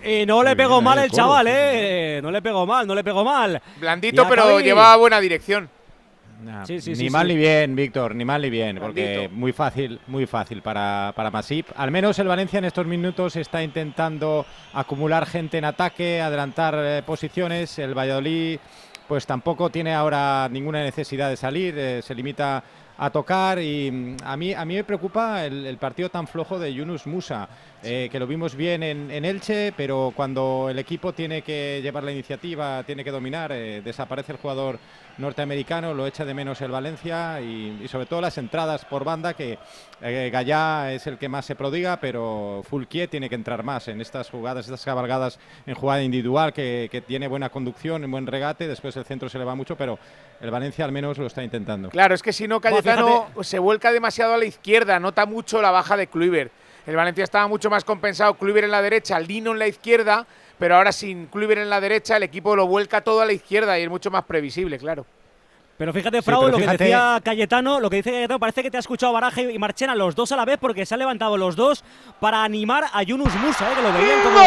Y 0.04 0.26
no 0.26 0.42
le 0.42 0.54
pegó 0.54 0.80
mal 0.80 0.98
el 0.98 1.10
chaval, 1.10 1.46
¿eh? 1.48 2.20
No 2.22 2.30
le 2.30 2.42
pegó 2.42 2.66
mal, 2.66 2.86
no 2.86 2.94
le 2.94 3.02
pegó 3.02 3.24
mal. 3.24 3.60
Blandito, 3.80 4.28
pero 4.28 4.60
llevaba 4.60 4.96
buena 4.96 5.20
dirección. 5.20 5.68
Sí, 6.64 6.80
sí, 6.80 6.92
ni 6.94 7.10
mal 7.10 7.28
ni 7.28 7.36
bien, 7.36 7.74
Víctor, 7.76 8.14
ni 8.14 8.24
mal 8.24 8.42
ni 8.42 8.50
bien, 8.50 8.78
porque 8.78 9.28
muy 9.32 9.52
fácil, 9.52 10.00
muy 10.06 10.26
fácil 10.26 10.62
para, 10.62 11.12
para 11.14 11.30
Masip. 11.30 11.66
Al 11.76 11.90
menos 11.90 12.18
el 12.18 12.28
Valencia 12.28 12.58
en 12.58 12.64
estos 12.64 12.86
minutos 12.86 13.36
está 13.36 13.62
intentando 13.62 14.46
acumular 14.72 15.26
gente 15.26 15.58
en 15.58 15.64
ataque, 15.64 16.20
adelantar 16.20 16.74
eh, 16.78 17.02
posiciones. 17.04 17.78
El 17.78 17.96
Valladolid, 17.96 18.58
pues 19.08 19.26
tampoco 19.26 19.70
tiene 19.70 19.94
ahora 19.94 20.48
ninguna 20.50 20.82
necesidad 20.82 21.28
de 21.30 21.36
salir, 21.36 21.74
eh, 21.76 22.02
se 22.02 22.14
limita 22.14 22.62
a 22.96 23.10
tocar 23.10 23.58
y 23.58 23.90
mm, 23.90 24.16
a 24.24 24.36
mí, 24.36 24.54
a 24.54 24.64
mí 24.64 24.74
me 24.74 24.84
preocupa 24.84 25.44
el, 25.44 25.76
partido 25.78 26.08
tan 26.08 26.26
flojo 26.26 26.58
de 26.58 26.72
Yunus 26.72 27.06
Musa, 27.06 27.48
eh, 27.82 28.08
que 28.10 28.18
lo 28.18 28.26
vimos 28.26 28.54
bien 28.54 28.82
en, 28.82 29.10
en, 29.10 29.24
Elche, 29.24 29.72
pero 29.76 30.12
cuando 30.14 30.68
el 30.70 30.78
equipo 30.78 31.12
tiene 31.12 31.42
que 31.42 31.80
llevar 31.82 32.04
la 32.04 32.12
iniciativa, 32.12 32.82
tiene 32.84 33.04
que 33.04 33.10
dominar, 33.10 33.52
eh, 33.52 33.82
desaparece 33.82 34.32
el 34.32 34.38
jugador 34.38 34.78
norteamericano, 35.18 35.94
lo 35.94 36.06
echa 36.06 36.24
de 36.24 36.34
menos 36.34 36.60
el 36.60 36.70
Valencia 36.70 37.40
y, 37.40 37.80
y 37.82 37.88
sobre 37.88 38.06
todo 38.06 38.20
las 38.20 38.38
entradas 38.38 38.84
por 38.84 39.04
banda, 39.04 39.34
que 39.34 39.58
eh, 40.00 40.30
Gallá 40.32 40.92
es 40.92 41.06
el 41.06 41.18
que 41.18 41.28
más 41.28 41.44
se 41.44 41.56
prodiga, 41.56 41.98
pero 42.00 42.62
Fulquier 42.68 43.08
tiene 43.08 43.28
que 43.28 43.34
entrar 43.34 43.62
más 43.62 43.88
en 43.88 44.00
estas 44.00 44.30
jugadas, 44.30 44.66
estas 44.66 44.84
cabalgadas 44.84 45.38
en 45.66 45.74
jugada 45.74 46.02
individual, 46.02 46.52
que, 46.52 46.88
que 46.90 47.00
tiene 47.00 47.28
buena 47.28 47.50
conducción, 47.50 48.04
en 48.04 48.10
buen 48.10 48.26
regate, 48.26 48.68
después 48.68 48.96
el 48.96 49.04
centro 49.04 49.28
se 49.28 49.38
le 49.38 49.44
va 49.44 49.54
mucho, 49.54 49.76
pero 49.76 49.98
el 50.44 50.50
Valencia 50.50 50.84
al 50.84 50.92
menos 50.92 51.16
lo 51.16 51.26
está 51.26 51.42
intentando. 51.42 51.88
Claro, 51.88 52.14
es 52.14 52.22
que 52.22 52.32
si 52.32 52.46
no, 52.46 52.60
Cayetano 52.60 53.28
se 53.40 53.58
vuelca 53.58 53.90
demasiado 53.92 54.34
a 54.34 54.36
la 54.36 54.44
izquierda, 54.44 55.00
nota 55.00 55.24
mucho 55.24 55.62
la 55.62 55.70
baja 55.70 55.96
de 55.96 56.06
Kluivert. 56.06 56.52
El 56.86 56.96
Valencia 56.96 57.24
estaba 57.24 57.48
mucho 57.48 57.70
más 57.70 57.82
compensado, 57.82 58.34
Kluivert 58.34 58.66
en 58.66 58.70
la 58.70 58.82
derecha, 58.82 59.18
Lino 59.18 59.52
en 59.52 59.58
la 59.58 59.66
izquierda, 59.66 60.26
pero 60.58 60.76
ahora 60.76 60.92
sin 60.92 61.26
Kluivert 61.28 61.62
en 61.62 61.70
la 61.70 61.80
derecha, 61.80 62.18
el 62.18 62.24
equipo 62.24 62.54
lo 62.54 62.66
vuelca 62.66 63.00
todo 63.00 63.22
a 63.22 63.26
la 63.26 63.32
izquierda 63.32 63.78
y 63.78 63.84
es 63.84 63.88
mucho 63.88 64.10
más 64.10 64.24
previsible, 64.24 64.78
claro. 64.78 65.06
Pero 65.78 65.92
fíjate, 65.94 66.20
Frau, 66.20 66.40
sí, 66.40 66.44
pero 66.44 66.52
lo 66.52 66.58
fíjate... 66.58 66.78
que 66.78 66.84
decía 66.84 67.20
Cayetano, 67.24 67.80
lo 67.80 67.88
que 67.88 67.96
dice 67.96 68.12
Cayetano, 68.12 68.38
parece 68.38 68.62
que 68.62 68.70
te 68.70 68.76
ha 68.76 68.80
escuchado 68.80 69.14
Baraja 69.14 69.40
y 69.40 69.58
Marchena 69.58 69.94
los 69.94 70.14
dos 70.14 70.30
a 70.30 70.36
la 70.36 70.44
vez 70.44 70.58
porque 70.60 70.84
se 70.84 70.94
han 70.94 71.00
levantado 71.00 71.38
los 71.38 71.56
dos 71.56 71.82
para 72.20 72.44
animar 72.44 72.84
a 72.92 73.02
Yunus 73.02 73.34
Musa, 73.36 73.72
¿eh? 73.72 73.74
que 73.74 73.82
lo 73.82 73.92
veían 73.94 74.22
como... 74.22 74.38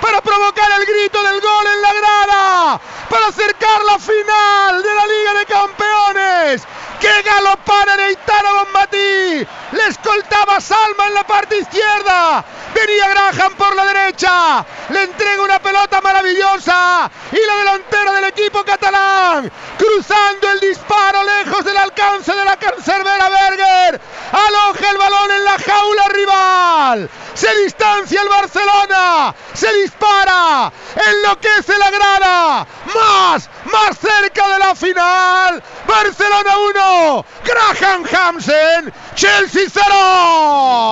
para 0.00 0.20
provocar 0.20 0.70
el 0.80 0.86
grito 0.86 1.22
del 1.22 1.40
gol 1.40 1.66
en 1.66 1.82
la 1.82 1.92
grada, 1.94 2.80
para 3.08 3.26
acercar 3.28 3.84
la 3.84 3.98
final 3.98 4.82
de 4.82 4.94
la 4.94 5.06
Liga 5.06 5.34
de 5.34 5.46
Campeones. 5.46 6.62
¡Qué 7.00 7.22
galopara 7.22 7.96
Neitano 7.96 8.54
Bombatí! 8.54 9.46
Le 9.72 9.86
escoltaba 9.88 10.60
Salma 10.60 11.08
en 11.08 11.14
la 11.14 11.24
parte 11.24 11.58
izquierda. 11.58 12.44
Venía 12.74 13.08
Graham 13.08 13.54
por 13.54 13.74
la 13.76 13.84
derecha. 13.84 14.64
Le 14.88 15.02
entrega 15.02 15.42
una 15.42 15.58
pelota 15.58 16.00
maravillosa. 16.00 17.10
Y 17.32 17.46
la 17.46 17.56
delantera 17.56 18.12
del 18.12 18.24
equipo 18.24 18.64
catalán. 18.64 19.50
Cruzando 19.78 20.50
el 20.52 20.60
disparo 20.60 21.18
lejos 21.24 21.64
del 21.64 21.76
alcance 21.76 22.34
de 22.34 22.44
la 22.44 22.56
cancerbera 22.56 23.28
Berger. 23.28 24.00
Aloja 24.32 24.90
el 24.90 24.98
balón 24.98 25.30
en 25.32 25.44
la 25.44 25.58
jaula 25.58 26.08
rival. 26.08 27.10
Se 27.34 27.54
distancia 27.56 28.22
el 28.22 28.28
Barcelona. 28.28 29.34
Se 29.52 29.72
dispara. 29.86 30.72
Enloquece 30.94 31.78
la 31.78 31.90
grada. 31.90 32.66
Más, 32.86 33.48
más 33.72 33.98
cerca 33.98 34.48
de 34.52 34.58
la 34.58 34.74
final. 34.74 35.62
Barcelona 35.86 36.52
1. 36.74 37.24
Graham 37.44 38.04
Hansen. 38.04 38.92
Chelsea 39.14 39.68
0. 39.68 39.84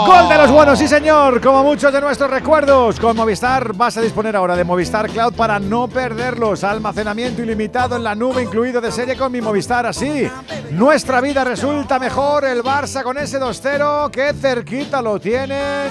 Gol 0.07 0.29
de 0.29 0.39
los 0.39 0.51
buenos, 0.51 0.79
sí 0.79 0.87
señor. 0.87 1.41
Como 1.41 1.63
muchos 1.63 1.93
de 1.93 2.01
nuestros 2.01 2.31
recuerdos. 2.31 3.01
Con 3.01 3.17
Movistar 3.17 3.75
vas 3.75 3.97
a 3.97 4.01
disponer 4.01 4.37
ahora 4.37 4.57
de 4.57 4.65
Movistar 4.65 5.11
Cloud 5.11 5.35
para 5.35 5.59
no 5.59 5.89
perderlos. 5.89 6.63
Almacenamiento 6.63 7.43
ilimitado 7.43 7.97
en 7.97 8.05
la 8.05 8.15
nube, 8.15 8.43
incluido 8.43 8.81
de 8.81 8.93
serie 8.93 9.17
con 9.17 9.33
mi 9.33 9.41
Movistar. 9.41 9.87
Así, 9.87 10.31
nuestra 10.71 11.21
vida 11.21 11.43
resulta 11.43 11.99
mejor. 11.99 12.45
El 12.45 12.63
Barça 12.63 13.03
con 13.03 13.19
ese 13.19 13.41
2-0. 13.41 14.11
Que 14.11 14.33
cerquita 14.33 15.03
lo 15.03 15.19
tienen. 15.19 15.91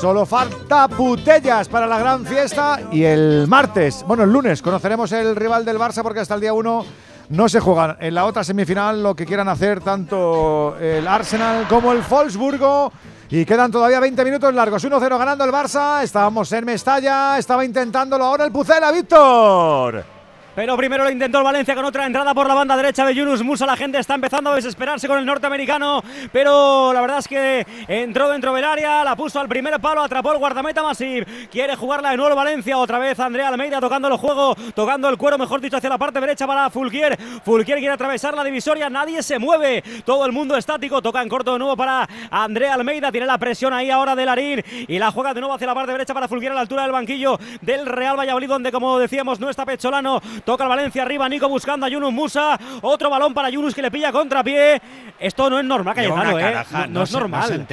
Solo 0.00 0.24
falta 0.24 0.88
Putellas 0.88 1.68
para 1.68 1.86
la 1.86 1.98
gran 1.98 2.24
fiesta. 2.30 2.80
Y 2.92 3.02
el 3.02 3.46
martes, 3.48 4.04
bueno, 4.06 4.22
el 4.22 4.32
lunes, 4.32 4.62
conoceremos 4.62 5.10
el 5.10 5.34
rival 5.34 5.64
del 5.64 5.78
Barça 5.78 6.02
porque 6.02 6.20
hasta 6.20 6.36
el 6.36 6.40
día 6.40 6.52
1 6.52 6.84
no 7.30 7.48
se 7.48 7.58
juegan. 7.58 7.96
En 8.00 8.14
la 8.14 8.24
otra 8.24 8.44
semifinal 8.44 9.02
lo 9.02 9.16
que 9.16 9.26
quieran 9.26 9.48
hacer 9.48 9.80
tanto 9.80 10.76
el 10.80 11.06
Arsenal 11.08 11.66
como 11.68 11.90
el 11.90 12.02
Wolfsburgo. 12.08 12.92
Y 13.30 13.44
quedan 13.44 13.70
todavía 13.72 13.98
20 14.00 14.24
minutos 14.24 14.54
largos. 14.54 14.84
1-0 14.84 15.18
ganando 15.18 15.44
el 15.44 15.50
Barça. 15.50 16.02
Estábamos 16.02 16.50
en 16.52 16.64
Mestalla. 16.64 17.36
Estaba 17.36 17.64
intentándolo 17.64 18.24
ahora 18.24 18.44
el 18.44 18.52
Pucela, 18.52 18.92
Víctor. 18.92 20.19
Pero 20.60 20.76
primero 20.76 21.04
lo 21.04 21.10
intentó 21.10 21.38
el 21.38 21.44
Valencia 21.44 21.74
con 21.74 21.86
otra 21.86 22.04
entrada 22.04 22.34
por 22.34 22.46
la 22.46 22.52
banda 22.52 22.76
derecha 22.76 23.06
de 23.06 23.14
Yunus 23.14 23.42
Musa. 23.42 23.64
La 23.64 23.78
gente 23.78 23.98
está 23.98 24.14
empezando 24.14 24.50
a 24.50 24.56
desesperarse 24.56 25.08
con 25.08 25.18
el 25.18 25.24
norteamericano, 25.24 26.02
pero 26.32 26.92
la 26.92 27.00
verdad 27.00 27.20
es 27.20 27.28
que 27.28 27.66
entró 27.88 28.28
dentro 28.28 28.52
del 28.52 28.64
área, 28.64 29.02
la 29.02 29.16
puso 29.16 29.40
al 29.40 29.48
primer 29.48 29.80
palo, 29.80 30.02
atrapó 30.02 30.32
el 30.32 30.38
guardameta 30.38 30.82
Masip. 30.82 31.26
Quiere 31.50 31.76
jugarla 31.76 32.10
de 32.10 32.18
nuevo 32.18 32.36
Valencia, 32.36 32.76
otra 32.76 32.98
vez 32.98 33.18
Andrea 33.18 33.48
Almeida 33.48 33.80
tocando 33.80 34.08
el 34.08 34.18
juego, 34.18 34.54
tocando 34.74 35.08
el 35.08 35.16
cuero, 35.16 35.38
mejor 35.38 35.62
dicho, 35.62 35.78
hacia 35.78 35.88
la 35.88 35.96
parte 35.96 36.20
derecha 36.20 36.46
para 36.46 36.68
Fulquier. 36.68 37.18
Fulquier 37.42 37.78
quiere 37.78 37.94
atravesar 37.94 38.34
la 38.34 38.44
divisoria, 38.44 38.90
nadie 38.90 39.22
se 39.22 39.38
mueve, 39.38 39.82
todo 40.04 40.26
el 40.26 40.32
mundo 40.32 40.58
estático, 40.58 41.00
toca 41.00 41.22
en 41.22 41.30
corto 41.30 41.54
de 41.54 41.58
nuevo 41.58 41.74
para 41.74 42.06
Andrea 42.30 42.74
Almeida, 42.74 43.10
tiene 43.10 43.26
la 43.26 43.38
presión 43.38 43.72
ahí 43.72 43.90
ahora 43.90 44.14
de 44.14 44.26
Larín 44.26 44.62
y 44.86 44.98
la 44.98 45.10
juega 45.10 45.32
de 45.32 45.40
nuevo 45.40 45.54
hacia 45.54 45.68
la 45.68 45.74
parte 45.74 45.92
derecha 45.92 46.12
para 46.12 46.28
Fulquier 46.28 46.52
a 46.52 46.56
la 46.56 46.60
altura 46.60 46.82
del 46.82 46.92
banquillo 46.92 47.38
del 47.62 47.86
Real 47.86 48.18
Valladolid, 48.18 48.48
donde 48.48 48.70
como 48.70 48.98
decíamos 48.98 49.40
no 49.40 49.48
está 49.48 49.64
Pecholano, 49.64 50.20
toca 50.50 50.64
el 50.64 50.68
Valencia 50.68 51.02
arriba, 51.02 51.28
Nico 51.28 51.48
buscando 51.48 51.86
a 51.86 51.88
Yunus 51.88 52.12
Musa, 52.12 52.58
otro 52.82 53.08
balón 53.08 53.32
para 53.32 53.50
Yunus 53.50 53.72
que 53.72 53.82
le 53.82 53.90
pilla 53.90 54.10
contrapié. 54.10 54.82
Esto 55.20 55.48
no 55.48 55.60
es 55.60 55.64
normal, 55.64 55.94
Cayetano, 55.94 56.38
¿eh? 56.40 56.54
No, 56.88 57.04
es 57.04 57.12
normal. 57.12 57.66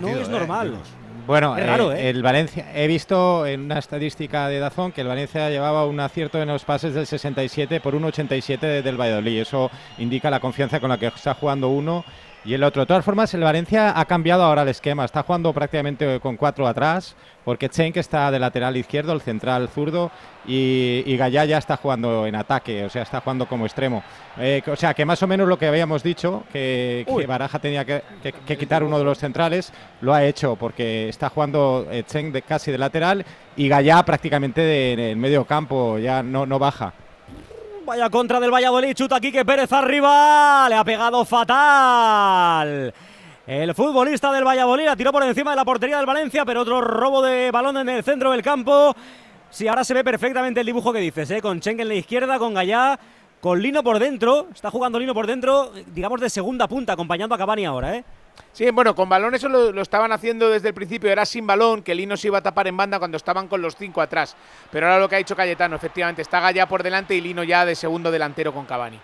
No 0.00 0.08
es 0.08 0.28
normal. 0.28 0.74
Bueno, 1.24 1.56
Es 1.56 1.66
raro, 1.66 1.92
¿eh? 1.92 2.08
el 2.08 2.22
Valencia, 2.22 2.66
he 2.74 2.86
visto 2.88 3.46
en 3.46 3.62
una 3.62 3.78
estadística 3.78 4.48
de 4.48 4.58
Dazón 4.60 4.92
que 4.92 5.02
el 5.02 5.08
Valencia 5.08 5.50
llevaba 5.50 5.84
un 5.84 5.98
acierto 6.00 6.40
en 6.40 6.48
los 6.48 6.64
pases 6.64 6.94
del 6.94 7.06
67 7.06 7.80
por 7.80 7.94
un 7.94 8.04
87 8.04 8.82
del 8.82 9.00
Valladolid. 9.00 9.40
Eso 9.40 9.70
indica 9.98 10.30
la 10.30 10.40
confianza 10.40 10.80
con 10.80 10.88
la 10.88 10.98
que 10.98 11.06
está 11.06 11.34
jugando 11.34 11.68
uno 11.68 12.04
y 12.46 12.54
el 12.54 12.62
otro. 12.62 12.82
De 12.82 12.86
todas 12.86 13.04
formas, 13.04 13.34
el 13.34 13.40
Valencia 13.42 13.98
ha 13.98 14.04
cambiado 14.04 14.44
ahora 14.44 14.62
el 14.62 14.68
esquema. 14.68 15.04
Está 15.04 15.22
jugando 15.24 15.52
prácticamente 15.52 16.20
con 16.20 16.36
cuatro 16.36 16.66
atrás, 16.66 17.16
porque 17.44 17.68
Chen 17.68 17.92
está 17.96 18.30
de 18.30 18.38
lateral 18.38 18.76
izquierdo, 18.76 19.12
el 19.12 19.20
central 19.20 19.68
zurdo, 19.68 20.10
y, 20.46 21.02
y 21.04 21.16
Gallá 21.16 21.44
ya 21.44 21.58
está 21.58 21.76
jugando 21.76 22.26
en 22.26 22.36
ataque, 22.36 22.84
o 22.84 22.88
sea, 22.88 23.02
está 23.02 23.20
jugando 23.20 23.46
como 23.46 23.66
extremo. 23.66 24.02
Eh, 24.38 24.62
o 24.66 24.76
sea, 24.76 24.94
que 24.94 25.04
más 25.04 25.22
o 25.22 25.26
menos 25.26 25.48
lo 25.48 25.58
que 25.58 25.66
habíamos 25.66 26.02
dicho, 26.02 26.44
que, 26.52 27.04
que 27.18 27.26
Baraja 27.26 27.58
tenía 27.58 27.84
que, 27.84 28.02
que- 28.22 28.32
que 28.32 28.56
quitar 28.56 28.82
uno 28.84 28.98
de 28.98 29.04
los 29.04 29.18
centrales, 29.18 29.72
lo 30.00 30.14
ha 30.14 30.24
hecho, 30.24 30.54
porque 30.56 31.08
está 31.08 31.28
jugando 31.28 31.86
eh, 31.90 32.04
Chen 32.06 32.30
de, 32.32 32.42
casi 32.42 32.70
de 32.70 32.78
lateral 32.78 33.24
y 33.56 33.68
Gallá 33.68 34.04
prácticamente 34.04 34.60
de- 34.60 34.92
en 34.92 35.00
el 35.00 35.16
medio 35.16 35.44
campo, 35.44 35.98
ya 35.98 36.22
no, 36.22 36.46
no 36.46 36.58
baja. 36.58 36.92
Vaya 37.86 38.10
contra 38.10 38.40
del 38.40 38.52
Valladolid, 38.52 38.94
chuta 38.94 39.20
Quique 39.20 39.44
Pérez 39.44 39.72
arriba, 39.72 40.68
le 40.68 40.74
ha 40.74 40.82
pegado 40.82 41.24
fatal. 41.24 42.92
El 43.46 43.74
futbolista 43.76 44.32
del 44.32 44.44
Valladolid 44.44 44.86
la 44.86 44.96
tiró 44.96 45.12
por 45.12 45.22
encima 45.22 45.52
de 45.52 45.56
la 45.56 45.64
portería 45.64 45.98
del 45.98 46.04
Valencia, 46.04 46.44
pero 46.44 46.62
otro 46.62 46.80
robo 46.80 47.22
de 47.22 47.52
balón 47.52 47.76
en 47.76 47.88
el 47.88 48.02
centro 48.02 48.32
del 48.32 48.42
campo. 48.42 48.92
Sí, 49.50 49.68
ahora 49.68 49.84
se 49.84 49.94
ve 49.94 50.02
perfectamente 50.02 50.58
el 50.58 50.66
dibujo 50.66 50.92
que 50.92 50.98
dices, 50.98 51.30
¿eh? 51.30 51.40
con 51.40 51.60
Schengen 51.60 51.82
en 51.82 51.88
la 51.90 51.94
izquierda, 51.94 52.40
con 52.40 52.54
Gallá, 52.54 52.98
con 53.40 53.62
Lino 53.62 53.84
por 53.84 54.00
dentro. 54.00 54.48
Está 54.52 54.72
jugando 54.72 54.98
Lino 54.98 55.14
por 55.14 55.28
dentro, 55.28 55.70
digamos 55.94 56.20
de 56.20 56.28
segunda 56.28 56.66
punta, 56.66 56.94
acompañando 56.94 57.36
a 57.36 57.38
Cavani 57.38 57.66
ahora, 57.66 57.94
¿eh? 57.94 58.04
Sí, 58.52 58.70
bueno, 58.70 58.94
con 58.94 59.08
balón 59.08 59.34
eso 59.34 59.48
lo, 59.48 59.80
estaban 59.82 60.12
haciendo 60.12 60.48
desde 60.48 60.68
el 60.68 60.74
principio, 60.74 61.10
era 61.10 61.26
sin 61.26 61.46
balón, 61.46 61.82
que 61.82 61.94
Lino 61.94 62.16
se 62.16 62.28
iba 62.28 62.38
a 62.38 62.42
tapar 62.42 62.66
en 62.66 62.76
banda 62.76 62.98
cuando 62.98 63.16
estaban 63.16 63.48
con 63.48 63.60
los 63.60 63.76
cinco 63.76 64.00
atrás. 64.00 64.34
Pero 64.70 64.86
ahora 64.86 64.98
lo 64.98 65.08
que 65.08 65.16
ha 65.16 65.18
dicho 65.18 65.36
Cayetano, 65.36 65.76
efectivamente, 65.76 66.22
está 66.22 66.40
Gallá 66.40 66.66
por 66.66 66.82
delante 66.82 67.14
y 67.14 67.20
Lino 67.20 67.44
ya 67.44 67.64
de 67.64 67.74
segundo 67.74 68.10
delantero 68.10 68.52
con 68.52 68.64
Cavani. 68.64 68.98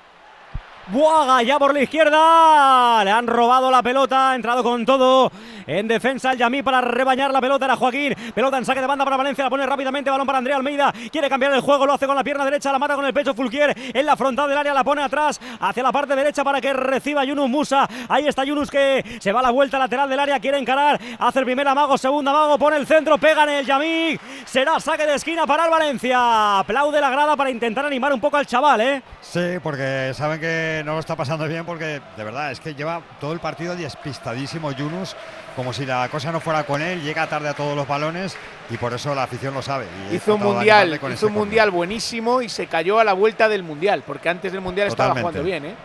Buaga 0.89 1.43
ya 1.43 1.59
por 1.59 1.73
la 1.73 1.83
izquierda. 1.83 3.05
Le 3.05 3.11
han 3.11 3.27
robado 3.27 3.71
la 3.71 3.83
pelota. 3.83 4.33
Ha 4.33 4.35
entrado 4.35 4.63
con 4.65 4.85
todo 4.85 5.31
en 5.67 5.89
defensa 5.89 6.33
el 6.33 6.39
Yamí 6.39 6.63
para 6.63 6.81
rebañar 6.81 7.31
la 7.31 7.41
pelota. 7.41 7.65
Era 7.65 7.77
Joaquín. 7.77 8.15
Pelota 8.35 8.59
en 8.59 8.65
saque 8.65 8.81
de 8.81 8.87
banda 8.87 9.05
para 9.05 9.17
Valencia. 9.17 9.45
La 9.45 9.51
pone 9.51 9.67
rápidamente. 9.67 10.11
Balón 10.11 10.27
para 10.27 10.39
Andrea 10.39 10.57
Almeida. 10.57 10.93
Quiere 11.11 11.29
cambiar 11.29 11.53
el 11.53 11.61
juego. 11.61 11.87
Lo 11.87 11.95
hace 11.95 12.07
con 12.07 12.17
la 12.17 12.25
pierna 12.25 12.45
derecha. 12.45 12.73
La 12.73 12.79
mata 12.79 12.95
con 12.95 13.05
el 13.05 13.15
pecho 13.15 13.35
Fulquier. 13.35 13.75
En 13.95 14.07
la 14.07 14.17
frontal 14.17 14.49
del 14.49 14.59
área 14.59 14.75
la 14.75 14.85
pone 14.85 15.03
atrás. 15.03 15.41
Hacia 15.61 15.83
la 15.83 15.93
parte 15.93 16.15
derecha 16.15 16.45
para 16.45 16.61
que 16.61 16.73
reciba 16.73 17.25
Yunus 17.25 17.49
Musa. 17.49 17.89
Ahí 18.09 18.27
está 18.27 18.45
Yunus 18.45 18.71
que 18.71 19.19
se 19.21 19.33
va 19.33 19.41
a 19.41 19.43
la 19.45 19.51
vuelta 19.51 19.79
lateral 19.79 20.09
del 20.09 20.21
área. 20.21 20.41
Quiere 20.41 20.59
encarar. 20.59 21.01
Hace 21.19 21.39
el 21.41 21.45
primer 21.45 21.67
amago. 21.67 21.99
Segundo 21.99 22.31
amago. 22.31 22.59
Pone 22.59 22.77
el 22.77 22.87
centro. 22.87 23.19
Pega 23.19 23.45
en 23.45 23.51
el 23.51 23.67
Yamí. 23.67 24.19
Será 24.45 24.81
saque 24.81 25.07
de 25.07 25.15
esquina 25.15 25.47
para 25.47 25.65
el 25.65 25.71
Valencia. 25.71 26.59
Aplaude 26.59 27.01
la 27.01 27.11
grada 27.11 27.37
para 27.37 27.51
intentar 27.51 27.85
animar 27.85 28.13
un 28.13 28.21
poco 28.21 28.37
al 28.37 28.47
chaval, 28.47 28.81
¿eh? 28.81 29.03
Sí, 29.21 29.59
porque 29.63 30.13
saben 30.15 30.41
que 30.41 30.83
no 30.85 30.95
lo 30.95 31.01
está 31.01 31.17
pasando 31.17 31.47
bien 31.47 31.65
porque 31.65 32.01
de 32.17 32.25
verdad 32.25 32.53
es 32.53 32.61
que 32.61 32.75
lleva 32.75 33.01
todo 33.21 33.33
el 33.33 33.41
partido 33.41 33.77
despistadísimo 33.77 34.73
Yunus, 34.73 35.17
como 35.57 35.73
si 35.73 35.85
la 35.87 36.09
cosa 36.09 36.33
no 36.33 36.41
fuera 36.41 36.65
con 36.65 36.81
él, 36.83 37.03
llega 37.03 37.27
tarde 37.27 37.49
a 37.49 37.55
todos 37.55 37.77
los 37.77 37.87
balones 37.87 38.37
y 38.71 38.77
por 38.77 38.93
eso 38.95 39.15
la 39.15 39.25
afición 39.25 39.55
lo 39.55 39.63
sabe. 39.63 39.87
y 40.11 40.17
Hizo 40.17 40.35
un 40.35 40.41
de 40.41 40.47
mundial, 40.47 40.99
con 41.01 41.13
hizo 41.13 41.27
un 41.27 41.35
mundial 41.35 41.71
buenísimo 41.71 42.41
y 42.43 42.49
se 42.49 42.67
cayó 42.67 42.99
a 42.99 43.05
la 43.05 43.13
vuelta 43.13 43.49
del 43.49 43.63
mundial, 43.63 44.03
porque 44.07 44.29
antes 44.29 44.51
del 44.53 44.61
mundial 44.61 44.89
estaba 44.89 45.11
Totalmente. 45.11 45.41
jugando 45.41 45.61
bien, 45.61 45.65
¿eh? 45.73 45.77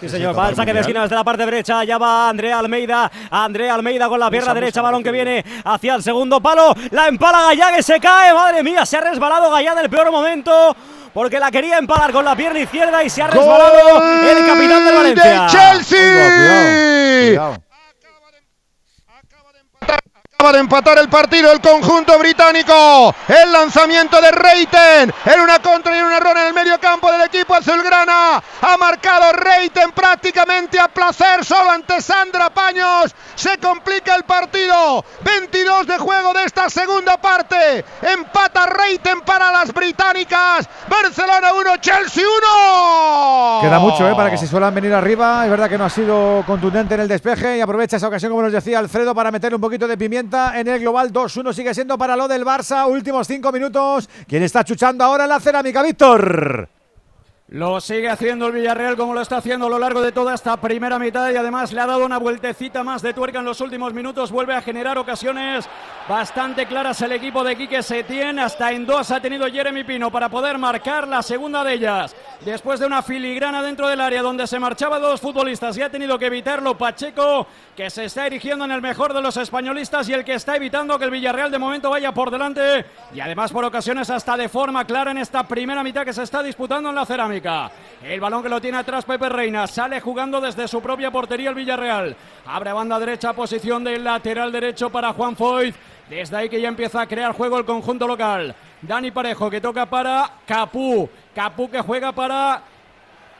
Sí, 0.00 0.08
señor, 0.08 0.38
va 0.38 0.46
al 0.46 0.56
saque 0.56 0.72
de 0.72 0.80
esquina 0.80 1.02
desde 1.02 1.14
la 1.14 1.24
parte 1.24 1.44
derecha. 1.44 1.84
Ya 1.84 1.98
va 1.98 2.30
Andrea 2.30 2.58
Almeida. 2.58 3.10
Andrea 3.30 3.74
Almeida 3.74 4.08
con 4.08 4.18
la 4.18 4.30
pierna 4.30 4.46
Musa, 4.48 4.54
derecha. 4.54 4.80
Musa, 4.80 4.82
balón 4.90 5.02
que 5.02 5.12
viene 5.12 5.44
hacia 5.62 5.94
el 5.94 6.02
segundo 6.02 6.40
palo. 6.40 6.74
La 6.92 7.06
empala 7.06 7.42
Gallá 7.42 7.70
que 7.76 7.82
se 7.82 8.00
cae. 8.00 8.32
Madre 8.32 8.62
mía, 8.62 8.86
se 8.86 8.96
ha 8.96 9.02
resbalado 9.02 9.50
Gallá 9.50 9.74
del 9.74 9.90
peor 9.90 10.10
momento. 10.10 10.74
Porque 11.12 11.38
la 11.38 11.50
quería 11.50 11.76
empalar 11.76 12.12
con 12.12 12.24
la 12.24 12.34
pierna 12.34 12.60
izquierda 12.60 13.04
y 13.04 13.10
se 13.10 13.20
ha 13.20 13.26
resbalado 13.26 14.02
el 14.22 14.46
capitán 14.46 14.84
del 14.86 14.94
Valencia. 14.94 15.30
del 15.42 15.50
Chelsea. 15.50 17.32
Acaba 17.32 17.58
Yeah. 19.90 20.19
De 20.48 20.58
empatar 20.58 20.98
el 20.98 21.10
partido 21.10 21.52
el 21.52 21.60
conjunto 21.60 22.18
británico. 22.18 23.14
El 23.28 23.52
lanzamiento 23.52 24.18
de 24.22 24.30
Reiten 24.30 25.12
en 25.26 25.40
una 25.40 25.58
contra 25.58 25.94
y 25.94 25.98
en 25.98 26.06
un 26.06 26.12
error 26.12 26.34
en 26.34 26.46
el 26.46 26.54
medio 26.54 26.80
campo 26.80 27.12
del 27.12 27.20
equipo 27.22 27.54
azulgrana. 27.54 28.42
Ha 28.62 28.76
marcado 28.78 29.32
Reiten 29.32 29.92
prácticamente 29.92 30.80
a 30.80 30.88
placer 30.88 31.44
solo 31.44 31.70
ante 31.70 32.00
Sandra 32.00 32.48
Paños. 32.48 33.14
Se 33.34 33.58
complica 33.58 34.16
el 34.16 34.24
partido. 34.24 35.04
22 35.22 35.86
de 35.86 35.98
juego 35.98 36.32
de 36.32 36.44
esta 36.44 36.70
segunda 36.70 37.18
parte. 37.18 37.84
Empata 38.00 38.64
Reiten 38.64 39.20
para 39.20 39.52
las 39.52 39.74
británicas. 39.74 40.66
Barcelona 40.88 41.52
1, 41.52 41.76
Chelsea 41.76 42.24
1. 42.24 43.60
Queda 43.60 43.78
mucho 43.78 44.08
¿eh? 44.08 44.14
para 44.14 44.30
que 44.30 44.38
se 44.38 44.46
suelan 44.46 44.74
venir 44.74 44.94
arriba. 44.94 45.44
Es 45.44 45.50
verdad 45.50 45.68
que 45.68 45.76
no 45.76 45.84
ha 45.84 45.90
sido 45.90 46.42
contundente 46.46 46.94
en 46.94 47.02
el 47.02 47.08
despeje 47.08 47.58
y 47.58 47.60
aprovecha 47.60 47.98
esa 47.98 48.08
ocasión, 48.08 48.30
como 48.30 48.42
nos 48.42 48.52
decía 48.52 48.78
Alfredo, 48.78 49.14
para 49.14 49.30
meter 49.30 49.54
un 49.54 49.60
poquito 49.60 49.86
de 49.86 49.98
pimienta 49.98 50.29
en 50.54 50.68
el 50.68 50.80
global 50.80 51.12
2-1. 51.12 51.52
Sigue 51.52 51.74
siendo 51.74 51.98
para 51.98 52.16
lo 52.16 52.28
del 52.28 52.44
Barça. 52.44 52.88
Últimos 52.88 53.26
cinco 53.26 53.52
minutos. 53.52 54.08
¿Quién 54.26 54.42
está 54.42 54.64
chuchando 54.64 55.04
ahora 55.04 55.24
en 55.24 55.30
la 55.30 55.40
cerámica? 55.40 55.82
Víctor. 55.82 56.79
Lo 57.52 57.80
sigue 57.80 58.08
haciendo 58.08 58.46
el 58.46 58.52
Villarreal 58.52 58.96
como 58.96 59.12
lo 59.12 59.20
está 59.20 59.38
haciendo 59.38 59.66
a 59.66 59.70
lo 59.70 59.80
largo 59.80 60.00
de 60.00 60.12
toda 60.12 60.34
esta 60.34 60.56
primera 60.60 61.00
mitad 61.00 61.32
y 61.32 61.36
además 61.36 61.72
le 61.72 61.80
ha 61.80 61.86
dado 61.86 62.06
una 62.06 62.16
vueltecita 62.16 62.84
más 62.84 63.02
de 63.02 63.12
tuerca 63.12 63.40
en 63.40 63.44
los 63.44 63.60
últimos 63.60 63.92
minutos. 63.92 64.30
Vuelve 64.30 64.54
a 64.54 64.62
generar 64.62 64.96
ocasiones 64.98 65.68
bastante 66.08 66.66
claras 66.66 67.02
el 67.02 67.10
equipo 67.10 67.42
de 67.42 67.56
Quique 67.56 67.82
Setién. 67.82 68.38
Hasta 68.38 68.70
en 68.70 68.86
dos 68.86 69.10
ha 69.10 69.20
tenido 69.20 69.48
Jeremy 69.48 69.82
Pino 69.82 70.12
para 70.12 70.28
poder 70.28 70.58
marcar 70.58 71.08
la 71.08 71.24
segunda 71.24 71.64
de 71.64 71.72
ellas. 71.74 72.14
Después 72.44 72.78
de 72.78 72.86
una 72.86 73.02
filigrana 73.02 73.64
dentro 73.64 73.88
del 73.88 74.00
área 74.00 74.22
donde 74.22 74.46
se 74.46 74.60
marchaba 74.60 75.00
dos 75.00 75.20
futbolistas 75.20 75.76
y 75.76 75.82
ha 75.82 75.90
tenido 75.90 76.20
que 76.20 76.26
evitarlo 76.26 76.78
Pacheco, 76.78 77.48
que 77.76 77.90
se 77.90 78.04
está 78.04 78.28
erigiendo 78.28 78.64
en 78.64 78.70
el 78.70 78.80
mejor 78.80 79.12
de 79.12 79.22
los 79.22 79.36
españolistas 79.36 80.08
y 80.08 80.12
el 80.12 80.24
que 80.24 80.34
está 80.34 80.54
evitando 80.54 80.96
que 81.00 81.04
el 81.06 81.10
Villarreal 81.10 81.50
de 81.50 81.58
momento 81.58 81.90
vaya 81.90 82.14
por 82.14 82.30
delante 82.30 82.86
y 83.12 83.18
además 83.18 83.50
por 83.50 83.64
ocasiones 83.64 84.08
hasta 84.08 84.36
de 84.36 84.48
forma 84.48 84.84
clara 84.84 85.10
en 85.10 85.18
esta 85.18 85.42
primera 85.48 85.82
mitad 85.82 86.04
que 86.04 86.12
se 86.12 86.22
está 86.22 86.44
disputando 86.44 86.90
en 86.90 86.94
la 86.94 87.04
cerámica. 87.04 87.39
El 88.02 88.20
balón 88.20 88.42
que 88.42 88.48
lo 88.48 88.60
tiene 88.60 88.78
atrás 88.78 89.04
Pepe 89.04 89.28
Reina. 89.28 89.66
Sale 89.66 90.00
jugando 90.00 90.40
desde 90.40 90.68
su 90.68 90.80
propia 90.80 91.10
portería 91.10 91.50
el 91.50 91.54
Villarreal. 91.54 92.16
Abre 92.46 92.72
banda 92.72 92.98
derecha, 92.98 93.32
posición 93.32 93.84
del 93.84 94.04
lateral 94.04 94.50
derecho 94.52 94.90
para 94.90 95.12
Juan 95.12 95.36
Foyt. 95.36 95.74
Desde 96.08 96.36
ahí 96.36 96.48
que 96.48 96.60
ya 96.60 96.68
empieza 96.68 97.00
a 97.00 97.06
crear 97.06 97.32
juego 97.32 97.58
el 97.58 97.64
conjunto 97.64 98.06
local. 98.06 98.54
Dani 98.82 99.10
Parejo 99.10 99.50
que 99.50 99.60
toca 99.60 99.86
para 99.86 100.30
Capú. 100.46 101.08
Capú 101.34 101.70
que 101.70 101.80
juega 101.80 102.12
para 102.12 102.62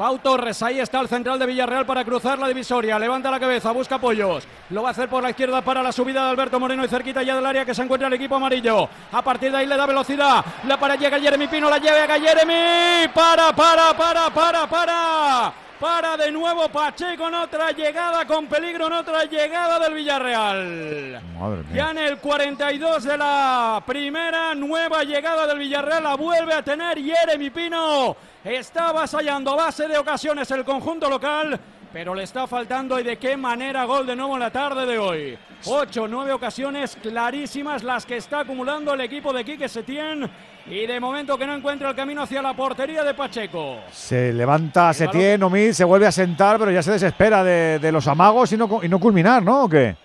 Pau 0.00 0.18
Torres, 0.18 0.62
ahí 0.62 0.80
está 0.80 0.98
el 0.98 1.08
central 1.08 1.38
de 1.38 1.44
Villarreal 1.44 1.84
para 1.84 2.06
cruzar 2.06 2.38
la 2.38 2.48
divisoria. 2.48 2.98
Levanta 2.98 3.30
la 3.30 3.38
cabeza, 3.38 3.70
busca 3.70 3.96
apoyos. 3.96 4.48
Lo 4.70 4.80
va 4.82 4.88
a 4.88 4.92
hacer 4.92 5.10
por 5.10 5.22
la 5.22 5.28
izquierda 5.28 5.60
para 5.60 5.82
la 5.82 5.92
subida 5.92 6.24
de 6.24 6.30
Alberto 6.30 6.58
Moreno 6.58 6.82
y 6.82 6.88
cerquita 6.88 7.22
ya 7.22 7.36
del 7.36 7.44
área 7.44 7.66
que 7.66 7.74
se 7.74 7.82
encuentra 7.82 8.08
el 8.08 8.14
equipo 8.14 8.36
amarillo. 8.36 8.88
A 9.12 9.20
partir 9.20 9.52
de 9.52 9.58
ahí 9.58 9.66
le 9.66 9.76
da 9.76 9.84
velocidad. 9.84 10.42
La 10.66 10.80
para 10.80 10.96
llega 10.96 11.20
Jeremy 11.20 11.48
Pino, 11.48 11.68
la 11.68 11.76
llega 11.76 12.18
Jeremy. 12.18 13.08
Para, 13.12 13.54
para, 13.54 13.94
para, 13.94 14.30
para, 14.30 14.66
para. 14.66 15.52
Para 15.80 16.14
de 16.18 16.30
nuevo 16.30 16.68
Pacheco 16.68 17.28
en 17.28 17.34
otra 17.36 17.70
llegada 17.72 18.26
con 18.26 18.46
peligro, 18.48 18.88
en 18.88 18.92
otra 18.92 19.24
llegada 19.24 19.78
del 19.78 19.94
Villarreal. 19.94 21.22
Madre 21.38 21.64
Ya 21.72 21.90
en 21.92 21.98
el 21.98 22.18
42 22.18 23.04
de 23.04 23.16
la 23.16 23.82
primera 23.86 24.54
nueva 24.54 25.02
llegada 25.04 25.46
del 25.46 25.58
Villarreal 25.58 26.02
la 26.02 26.16
vuelve 26.16 26.52
a 26.52 26.62
tener 26.62 27.02
Jeremy 27.02 27.48
Pino. 27.48 28.14
Está 28.44 28.90
avasallando 28.90 29.52
a 29.52 29.56
base 29.56 29.88
de 29.88 29.96
ocasiones 29.96 30.50
el 30.50 30.66
conjunto 30.66 31.08
local 31.08 31.58
pero 31.92 32.14
le 32.14 32.22
está 32.22 32.46
faltando 32.46 33.00
y 33.00 33.02
de 33.02 33.16
qué 33.16 33.36
manera 33.36 33.84
gol 33.84 34.06
de 34.06 34.14
nuevo 34.14 34.34
en 34.34 34.40
la 34.40 34.50
tarde 34.50 34.86
de 34.86 34.98
hoy. 34.98 35.38
Ocho, 35.66 36.06
nueve 36.06 36.32
ocasiones 36.32 36.96
clarísimas 37.02 37.82
las 37.82 38.06
que 38.06 38.16
está 38.16 38.40
acumulando 38.40 38.94
el 38.94 39.00
equipo 39.00 39.32
de 39.32 39.44
Quique 39.44 39.68
Setién 39.68 40.30
y 40.66 40.86
de 40.86 41.00
momento 41.00 41.36
que 41.38 41.46
no 41.46 41.54
encuentra 41.54 41.90
el 41.90 41.96
camino 41.96 42.22
hacia 42.22 42.42
la 42.42 42.54
portería 42.54 43.02
de 43.02 43.14
Pacheco. 43.14 43.78
Se 43.92 44.32
levanta 44.32 44.92
Setién, 44.92 45.42
Omid, 45.42 45.72
se 45.72 45.84
vuelve 45.84 46.06
a 46.06 46.12
sentar, 46.12 46.58
pero 46.58 46.70
ya 46.70 46.82
se 46.82 46.92
desespera 46.92 47.42
de, 47.42 47.78
de 47.78 47.92
los 47.92 48.06
amagos 48.08 48.52
y 48.52 48.56
no, 48.56 48.80
y 48.82 48.88
no 48.88 48.98
culminar, 49.00 49.42
¿no? 49.42 49.64
¿O 49.64 49.68
qué? 49.68 49.96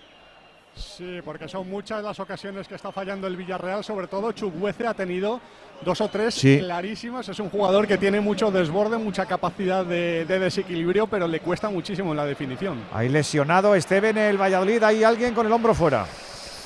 Sí, 0.74 1.20
porque 1.24 1.48
son 1.48 1.70
muchas 1.70 2.02
las 2.02 2.20
ocasiones 2.20 2.68
que 2.68 2.74
está 2.74 2.92
fallando 2.92 3.26
el 3.26 3.34
Villarreal, 3.36 3.82
sobre 3.82 4.08
todo 4.08 4.32
Chukwueze 4.32 4.86
ha 4.86 4.92
tenido 4.92 5.40
dos 5.82 6.00
o 6.02 6.08
tres 6.08 6.34
Sí. 6.34 6.58
clarísimas. 6.58 7.26
Es 7.30 7.38
un 7.38 7.48
jugador 7.48 7.86
que 7.86 7.96
tiene 7.96 8.20
mucho 8.20 8.50
desborde, 8.50 8.98
mucha 8.98 9.24
capacidad 9.24 9.86
de, 9.86 10.26
de 10.26 10.38
desequilibrio, 10.38 11.06
pero 11.06 11.26
le 11.28 11.40
cuesta 11.40 11.70
muchísimo 11.70 12.10
en 12.10 12.18
la 12.18 12.26
definición. 12.26 12.82
Ahí 12.92 13.08
lesionado 13.08 13.74
Esteban 13.74 14.18
el 14.18 14.36
Valladolid, 14.40 14.82
hay 14.82 15.02
alguien 15.02 15.32
con 15.34 15.46
el 15.46 15.52
hombro 15.52 15.72
fuera. 15.74 16.06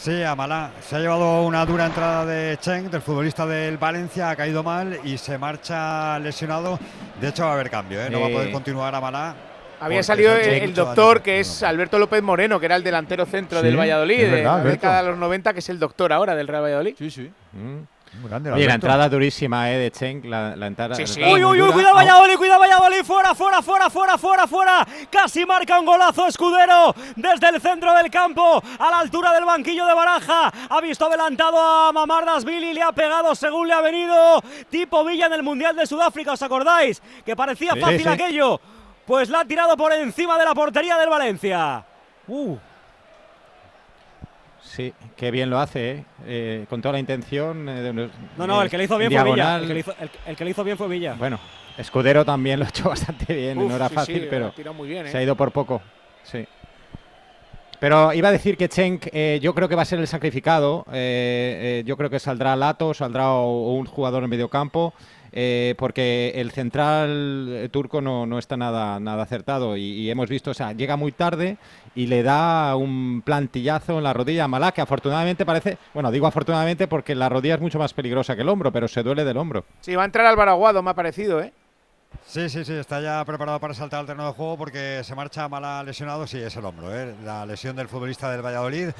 Sí, 0.00 0.22
Amalá. 0.22 0.70
Se 0.80 0.96
ha 0.96 0.98
llevado 0.98 1.42
una 1.42 1.66
dura 1.66 1.84
entrada 1.84 2.24
de 2.24 2.56
Cheng, 2.56 2.90
del 2.90 3.02
futbolista 3.02 3.44
del 3.44 3.76
Valencia, 3.76 4.30
ha 4.30 4.36
caído 4.36 4.62
mal 4.62 4.98
y 5.04 5.18
se 5.18 5.36
marcha 5.36 6.18
lesionado. 6.20 6.78
De 7.20 7.28
hecho, 7.28 7.44
va 7.44 7.50
a 7.50 7.52
haber 7.52 7.68
cambio, 7.68 8.00
¿eh? 8.00 8.08
No 8.08 8.18
va 8.18 8.28
a 8.28 8.30
poder 8.30 8.50
continuar 8.50 8.94
Amalá. 8.94 9.34
Había 9.78 10.02
salido 10.02 10.34
el, 10.34 10.72
doctor, 10.72 11.20
que 11.20 11.40
es 11.40 11.62
Alberto 11.62 11.98
López 11.98 12.22
Moreno, 12.22 12.58
que 12.58 12.64
era 12.64 12.76
el 12.76 12.82
delantero 12.82 13.26
centro 13.26 13.60
Sí, 13.60 13.66
del 13.66 13.78
Valladolid, 13.78 14.22
verdad, 14.22 14.58
de 14.58 14.64
la 14.64 14.70
década 14.70 15.02
de 15.02 15.08
los 15.10 15.18
90, 15.18 15.52
que 15.52 15.58
es 15.58 15.68
el 15.68 15.78
doctor 15.78 16.14
ahora 16.14 16.34
del 16.34 16.48
Real 16.48 16.62
Valladolid. 16.62 16.94
Sí, 16.96 17.10
sí. 17.10 17.30
Muy 17.52 17.86
grande, 18.24 18.50
Oye, 18.52 18.66
la 18.66 18.74
entrada 18.74 19.08
durísima 19.08 19.70
eh, 19.70 19.78
de 19.78 19.90
Cheng, 19.90 20.24
la, 20.26 20.56
la 20.56 20.66
entrada. 20.66 20.94
Sí, 20.94 21.06
sí. 21.06 21.22
Uy, 21.22 21.44
uy, 21.44 21.62
uy, 21.62 21.72
cuidado 21.72 21.94
Valladolid, 21.94 22.36
cuidado 22.36 22.60
Valladolid, 22.60 23.04
fuera, 23.04 23.34
fuera, 23.34 23.62
fuera, 23.62 23.88
fuera, 23.88 24.18
fuera, 24.18 24.46
fuera. 24.46 24.86
Casi 25.10 25.46
marca 25.46 25.78
un 25.78 25.86
golazo 25.86 26.26
Escudero 26.26 26.94
desde 27.16 27.48
el 27.48 27.60
centro 27.60 27.94
del 27.94 28.10
campo, 28.10 28.62
a 28.78 28.90
la 28.90 28.98
altura 28.98 29.32
del 29.32 29.44
banquillo 29.44 29.86
de 29.86 29.94
Baraja. 29.94 30.52
Ha 30.68 30.80
visto 30.80 31.06
adelantado 31.06 31.58
a 31.60 31.92
Mamardas 31.92 32.44
Billy, 32.44 32.74
le 32.74 32.82
ha 32.82 32.92
pegado 32.92 33.34
según 33.34 33.68
le 33.68 33.74
ha 33.74 33.80
venido. 33.80 34.42
Tipo 34.68 35.04
Villa 35.04 35.26
en 35.26 35.34
el 35.34 35.42
Mundial 35.42 35.76
de 35.76 35.86
Sudáfrica, 35.86 36.32
¿os 36.32 36.42
acordáis? 36.42 37.00
Que 37.24 37.36
parecía 37.36 37.74
Sí, 37.74 37.80
fácil 37.80 38.02
sí. 38.02 38.08
aquello. 38.08 38.60
Pues 39.06 39.28
la 39.28 39.40
ha 39.40 39.44
tirado 39.44 39.76
por 39.76 39.92
encima 39.92 40.38
de 40.38 40.44
la 40.44 40.54
portería 40.54 40.96
del 40.98 41.08
Valencia. 41.08 41.84
Uh. 42.28 42.56
Sí, 44.74 44.94
qué 45.16 45.32
bien 45.32 45.50
lo 45.50 45.58
hace, 45.58 45.90
¿eh? 45.90 46.04
Eh, 46.26 46.66
con 46.70 46.80
toda 46.80 46.92
la 46.92 47.00
intención. 47.00 47.68
eh, 47.68 47.80
de 47.82 47.92
No, 47.92 48.46
no, 48.46 48.60
eh, 48.60 48.64
el 48.64 48.70
que 48.70 48.78
le 48.78 48.84
hizo 48.84 48.96
bien 48.98 49.12
en 49.12 49.18
fue 49.20 49.30
Villa. 49.32 49.56
El 49.56 49.66
que 49.66 49.74
le 49.74 49.80
hizo, 49.80 49.94
el- 50.00 50.10
el 50.26 50.36
que 50.36 50.44
le 50.44 50.50
hizo 50.52 50.62
bien 50.64 50.78
fue 50.78 50.86
Villa. 50.88 51.14
Bueno, 51.18 51.40
Escudero 51.76 52.24
también 52.24 52.60
lo 52.60 52.66
ha 52.66 52.68
hecho 52.68 52.88
bastante 52.88 53.34
bien, 53.34 53.58
Uf, 53.58 53.68
no 53.68 53.76
era 53.76 53.88
sí, 53.88 53.94
fácil, 53.94 54.20
sí, 54.22 54.26
pero 54.30 54.46
ha 54.46 54.54
tirado 54.54 54.74
muy 54.74 54.88
bien, 54.88 55.06
se 55.08 55.16
¿eh? 55.16 55.20
ha 55.20 55.22
ido 55.24 55.34
por 55.34 55.50
poco. 55.50 55.82
Sí. 56.22 56.46
Pero 57.80 58.12
iba 58.12 58.28
a 58.28 58.32
decir 58.32 58.56
que 58.56 58.68
Cenk, 58.68 59.06
eh, 59.12 59.38
yo 59.42 59.54
creo 59.54 59.66
que 59.68 59.74
va 59.74 59.82
a 59.82 59.86
ser 59.86 59.98
el 59.98 60.06
sacrificado. 60.06 60.84
eh, 60.92 61.80
eh, 61.80 61.82
yo 61.86 61.96
creo 61.96 62.10
que 62.10 62.18
saldrá 62.20 62.54
Lato, 62.54 62.92
saldrá 62.94 63.30
o- 63.32 63.70
o 63.70 63.74
un 63.74 63.86
jugador 63.86 64.22
en 64.22 64.30
medio 64.30 64.48
campo. 64.48 64.92
Eh, 65.32 65.74
porque 65.78 66.32
el 66.36 66.50
central 66.50 67.48
eh, 67.50 67.68
turco 67.70 68.00
no, 68.00 68.26
no 68.26 68.38
está 68.38 68.56
nada, 68.56 68.98
nada 69.00 69.22
acertado 69.22 69.76
y, 69.76 70.10
hemos 70.10 70.28
visto, 70.28 70.50
o 70.50 70.54
sea, 70.54 70.72
llega 70.72 70.96
muy 70.96 71.12
tarde 71.12 71.56
y 71.94 72.06
le 72.06 72.22
da 72.22 72.74
un 72.76 73.22
plantillazo 73.24 73.98
en 73.98 74.04
la 74.04 74.12
rodilla 74.12 74.44
a 74.44 74.48
Malá, 74.48 74.72
que 74.72 74.80
afortunadamente 74.80 75.46
parece, 75.46 75.78
bueno, 75.94 76.10
digo 76.10 76.26
afortunadamente 76.26 76.88
porque 76.88 77.14
la 77.14 77.28
rodilla 77.28 77.54
es 77.54 77.60
mucho 77.60 77.78
más 77.78 77.94
peligrosa 77.94 78.34
que 78.34 78.42
el 78.42 78.48
hombro, 78.48 78.72
pero 78.72 78.88
se 78.88 79.02
duele 79.02 79.24
del 79.24 79.36
hombro. 79.36 79.64
Sí, 79.80 79.94
va 79.94 80.02
a 80.02 80.06
entrar 80.06 80.26
Álvaro 80.26 80.52
Aguado, 80.52 80.82
me 80.82 80.90
ha 80.90 80.94
parecido, 80.94 81.40
¿eh? 81.40 81.52
Sí, 82.26 82.48
sí, 82.48 82.64
sí, 82.64 82.74
está 82.74 83.00
ya 83.00 83.24
preparado 83.24 83.58
para 83.58 83.74
saltar 83.74 84.00
al 84.00 84.06
terreno 84.06 84.26
de 84.26 84.32
juego 84.32 84.56
porque 84.56 85.02
se 85.02 85.14
marcha 85.16 85.48
Mala 85.48 85.82
lesionado, 85.82 86.26
sí, 86.26 86.38
es 86.38 86.54
el 86.56 86.64
hombro, 86.64 86.94
¿eh? 86.94 87.14
la 87.24 87.44
lesión 87.44 87.74
del 87.74 87.88
futbolista 87.88 88.30
del 88.30 88.40
Valladolid 88.40 88.90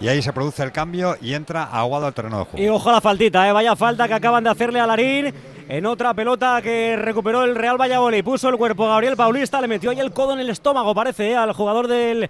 y 0.00 0.08
ahí 0.08 0.20
se 0.22 0.32
produce 0.32 0.64
el 0.64 0.72
cambio 0.72 1.16
y 1.20 1.34
entra 1.34 1.64
Aguado 1.64 2.06
al 2.06 2.14
terreno 2.14 2.38
de 2.38 2.44
juego. 2.46 2.64
Y 2.64 2.68
ojo 2.68 2.90
a 2.90 2.94
la 2.94 3.00
faltita, 3.00 3.48
¿eh? 3.48 3.52
vaya 3.52 3.76
falta 3.76 4.08
que 4.08 4.14
acaban 4.14 4.42
de 4.42 4.50
hacerle 4.50 4.80
a 4.80 4.86
Larín 4.86 5.32
en 5.68 5.86
otra 5.86 6.14
pelota 6.14 6.60
que 6.62 6.96
recuperó 6.96 7.44
el 7.44 7.54
Real 7.54 7.80
Valladolid. 7.80 8.24
Puso 8.24 8.48
el 8.48 8.56
cuerpo 8.56 8.88
Gabriel 8.88 9.16
Paulista, 9.16 9.60
le 9.60 9.68
metió 9.68 9.90
ahí 9.90 10.00
el 10.00 10.12
codo 10.12 10.32
en 10.32 10.40
el 10.40 10.50
estómago, 10.50 10.92
parece, 10.92 11.30
¿eh? 11.30 11.36
al 11.36 11.52
jugador 11.52 11.86
del 11.86 12.28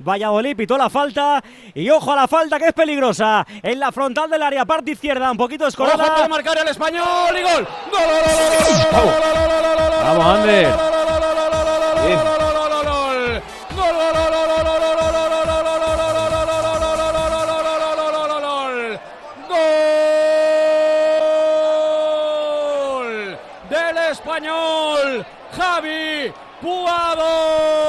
Valladolid 0.00 0.56
pitó 0.56 0.78
la 0.78 0.88
falta 0.88 1.42
y 1.74 1.88
ojo 1.90 2.12
a 2.12 2.16
la 2.16 2.28
falta 2.28 2.58
que 2.58 2.68
es 2.68 2.72
peligrosa 2.72 3.46
en 3.62 3.78
la 3.78 3.92
frontal 3.92 4.30
del 4.30 4.42
área, 4.42 4.64
parte 4.64 4.92
izquierda, 4.92 5.30
un 5.30 5.36
poquito 5.36 5.66
escorada. 5.66 6.16
Ojo 6.16 6.28
marcar 6.28 6.58
el 6.58 6.68
español 6.68 7.36
y 7.38 7.42
gol. 7.42 7.68
¡Gol, 7.90 8.00
Vamos, 10.02 10.24
Ander. 10.26 10.68
Gol 22.90 23.38
del 23.68 23.98
español 24.10 25.26
Javi 25.56 26.32
Puado. 26.60 27.79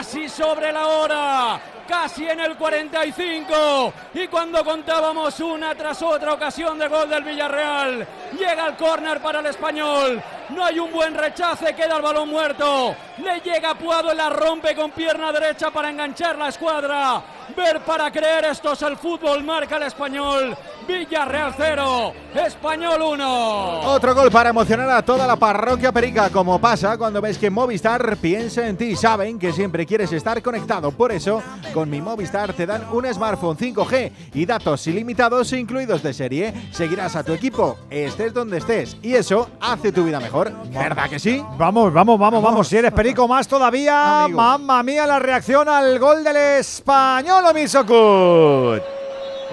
Casi 0.00 0.30
sobre 0.30 0.72
la 0.72 0.86
hora, 0.86 1.60
casi 1.86 2.26
en 2.26 2.40
el 2.40 2.56
45. 2.56 3.92
Y 4.14 4.28
cuando 4.28 4.64
contábamos 4.64 5.38
una 5.40 5.74
tras 5.74 6.00
otra 6.00 6.32
ocasión 6.32 6.78
de 6.78 6.88
gol 6.88 7.10
del 7.10 7.22
Villarreal, 7.22 8.08
llega 8.32 8.68
el 8.68 8.76
córner 8.76 9.20
para 9.20 9.40
el 9.40 9.46
español. 9.46 10.18
No 10.48 10.64
hay 10.64 10.78
un 10.78 10.90
buen 10.90 11.14
rechace, 11.14 11.74
queda 11.74 11.96
el 11.96 12.02
balón 12.02 12.30
muerto. 12.30 12.96
Le 13.18 13.40
llega 13.40 13.74
Puado 13.74 14.10
y 14.10 14.16
la 14.16 14.30
rompe 14.30 14.74
con 14.74 14.90
pierna 14.92 15.32
derecha 15.32 15.70
para 15.70 15.90
enganchar 15.90 16.38
la 16.38 16.48
escuadra. 16.48 17.22
Ver 17.56 17.80
para 17.80 18.10
creer, 18.10 18.44
esto 18.44 18.72
es 18.72 18.82
el 18.82 18.96
fútbol, 18.96 19.42
marca 19.42 19.76
el 19.76 19.84
español. 19.84 20.56
Villarreal 20.86 21.54
0, 21.56 22.12
Español 22.34 23.00
1. 23.02 23.80
Otro 23.82 24.14
gol 24.14 24.30
para 24.30 24.50
emocionar 24.50 24.90
a 24.90 25.02
toda 25.02 25.26
la 25.26 25.36
parroquia 25.36 25.92
perica, 25.92 26.30
como 26.30 26.60
pasa 26.60 26.96
cuando 26.98 27.20
ves 27.20 27.38
que 27.38 27.48
Movistar 27.50 28.16
piensa 28.16 28.66
en 28.66 28.76
ti. 28.76 28.96
Saben 28.96 29.38
que 29.38 29.52
siempre 29.52 29.86
quieres 29.86 30.12
estar 30.12 30.42
conectado, 30.42 30.90
por 30.90 31.12
eso 31.12 31.42
con 31.72 31.88
mi 31.88 32.00
Movistar 32.00 32.52
te 32.54 32.66
dan 32.66 32.86
un 32.92 33.06
smartphone 33.12 33.56
5G 33.56 34.12
y 34.34 34.46
datos 34.46 34.86
ilimitados 34.86 35.52
incluidos 35.52 36.02
de 36.02 36.12
serie. 36.12 36.52
Seguirás 36.72 37.14
a 37.14 37.22
tu 37.22 37.32
equipo, 37.32 37.78
estés 37.88 38.34
donde 38.34 38.58
estés, 38.58 38.96
y 39.02 39.14
eso 39.14 39.48
hace 39.60 39.92
tu 39.92 40.04
vida 40.04 40.18
mejor. 40.18 40.52
¿Verdad 40.72 41.08
que 41.08 41.18
sí? 41.18 41.42
Vamos, 41.56 41.92
vamos, 41.92 42.18
vamos, 42.18 42.42
vamos. 42.42 42.66
Si 42.68 42.76
eres 42.76 42.92
perico 42.92 43.28
más 43.28 43.46
todavía, 43.46 44.24
Amigo. 44.24 44.36
mamma 44.40 44.82
mía, 44.82 45.06
la 45.06 45.18
reacción 45.20 45.68
al 45.68 45.98
gol 46.00 46.24
del 46.24 46.36
español, 46.36 47.39
Omisokut. 47.44 48.82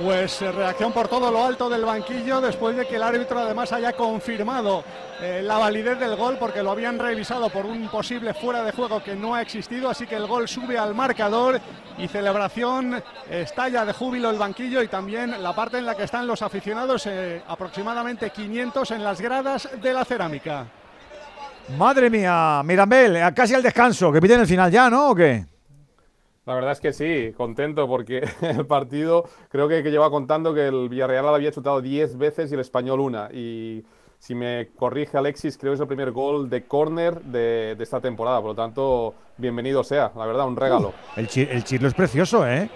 Pues 0.04 0.42
eh, 0.44 0.52
reacción 0.52 0.92
por 0.94 1.08
todo 1.08 1.32
lo 1.32 1.44
alto 1.44 1.70
del 1.70 1.84
banquillo 1.84 2.40
después 2.40 2.76
de 2.78 2.86
que 2.86 2.98
el 2.98 3.04
árbitro 3.04 3.40
además 3.40 3.72
haya 3.74 3.94
confirmado 3.94 4.84
eh, 5.20 5.42
la 5.44 5.58
validez 5.58 5.98
del 5.98 6.16
gol 6.16 6.38
porque 6.40 6.62
lo 6.62 6.70
habían 6.70 7.00
revisado 7.00 7.50
por 7.50 7.66
un 7.66 7.88
posible 7.90 8.36
fuera 8.36 8.64
de 8.64 8.72
juego 8.72 9.04
que 9.04 9.16
no 9.16 9.34
ha 9.34 9.42
existido, 9.42 9.90
así 9.90 10.06
que 10.06 10.16
el 10.16 10.28
gol 10.28 10.48
sube 10.48 10.78
al 10.78 10.94
marcador 10.94 11.60
y 11.98 12.08
celebración, 12.08 13.02
estalla 13.28 13.86
de 13.86 13.94
júbilo 13.94 14.30
el 14.30 14.38
banquillo 14.38 14.84
y 14.84 14.88
también 14.88 15.42
la 15.42 15.56
parte 15.56 15.80
en 15.80 15.88
la 15.88 15.96
que 15.96 16.04
están 16.04 16.28
los 16.28 16.44
aficionados, 16.44 17.08
eh, 17.08 17.42
aproximadamente 17.48 18.30
500 18.30 18.92
en 18.92 19.04
las 19.04 19.20
gradas 19.20 19.68
de 19.82 19.94
la 19.94 20.06
cerámica. 20.06 20.68
Madre 21.76 22.12
mía, 22.12 22.62
Mirambel, 22.64 23.16
eh, 23.18 23.34
casi 23.36 23.56
al 23.56 23.64
descanso, 23.64 24.12
que 24.12 24.22
piden 24.22 24.42
el 24.42 24.48
final 24.48 24.72
ya, 24.72 24.90
¿no? 24.92 25.10
¿O 25.10 25.16
qué? 25.16 25.57
La 26.48 26.56
verdad 26.56 26.72
es 26.72 26.80
que 26.80 26.94
sí, 26.94 27.34
contento 27.36 27.88
porque 27.88 28.28
el 28.42 28.66
partido 28.66 29.26
creo 29.50 29.68
que, 29.68 29.84
que 29.84 29.92
lleva 29.92 30.10
contando 30.10 30.54
que 30.54 30.68
el 30.68 30.88
Villarreal 30.90 31.26
lo 31.26 31.36
había 31.36 31.52
chutado 31.52 31.82
10 31.82 32.18
veces 32.18 32.50
y 32.52 32.56
el 32.56 32.62
español 32.62 33.02
una. 33.02 33.30
Y 33.34 33.84
si 34.18 34.34
me 34.34 34.70
corrige 34.76 35.18
Alexis, 35.18 35.58
creo 35.58 35.74
que 35.74 35.76
es 35.76 35.82
el 35.82 35.88
primer 35.88 36.12
gol 36.12 36.50
de 36.50 36.64
córner 36.66 37.22
de, 37.22 37.76
de 37.78 37.84
esta 37.84 38.00
temporada. 38.00 38.40
Por 38.40 38.52
lo 38.52 38.56
tanto, 38.56 39.14
bienvenido 39.38 39.84
sea, 39.84 40.12
la 40.16 40.26
verdad, 40.26 40.48
un 40.48 40.56
regalo. 40.56 40.94
El, 41.18 41.28
chi- 41.28 41.48
el 41.52 41.64
chirlo 41.66 41.90
es 41.90 41.94
precioso, 41.94 42.48
¿eh? 42.48 42.70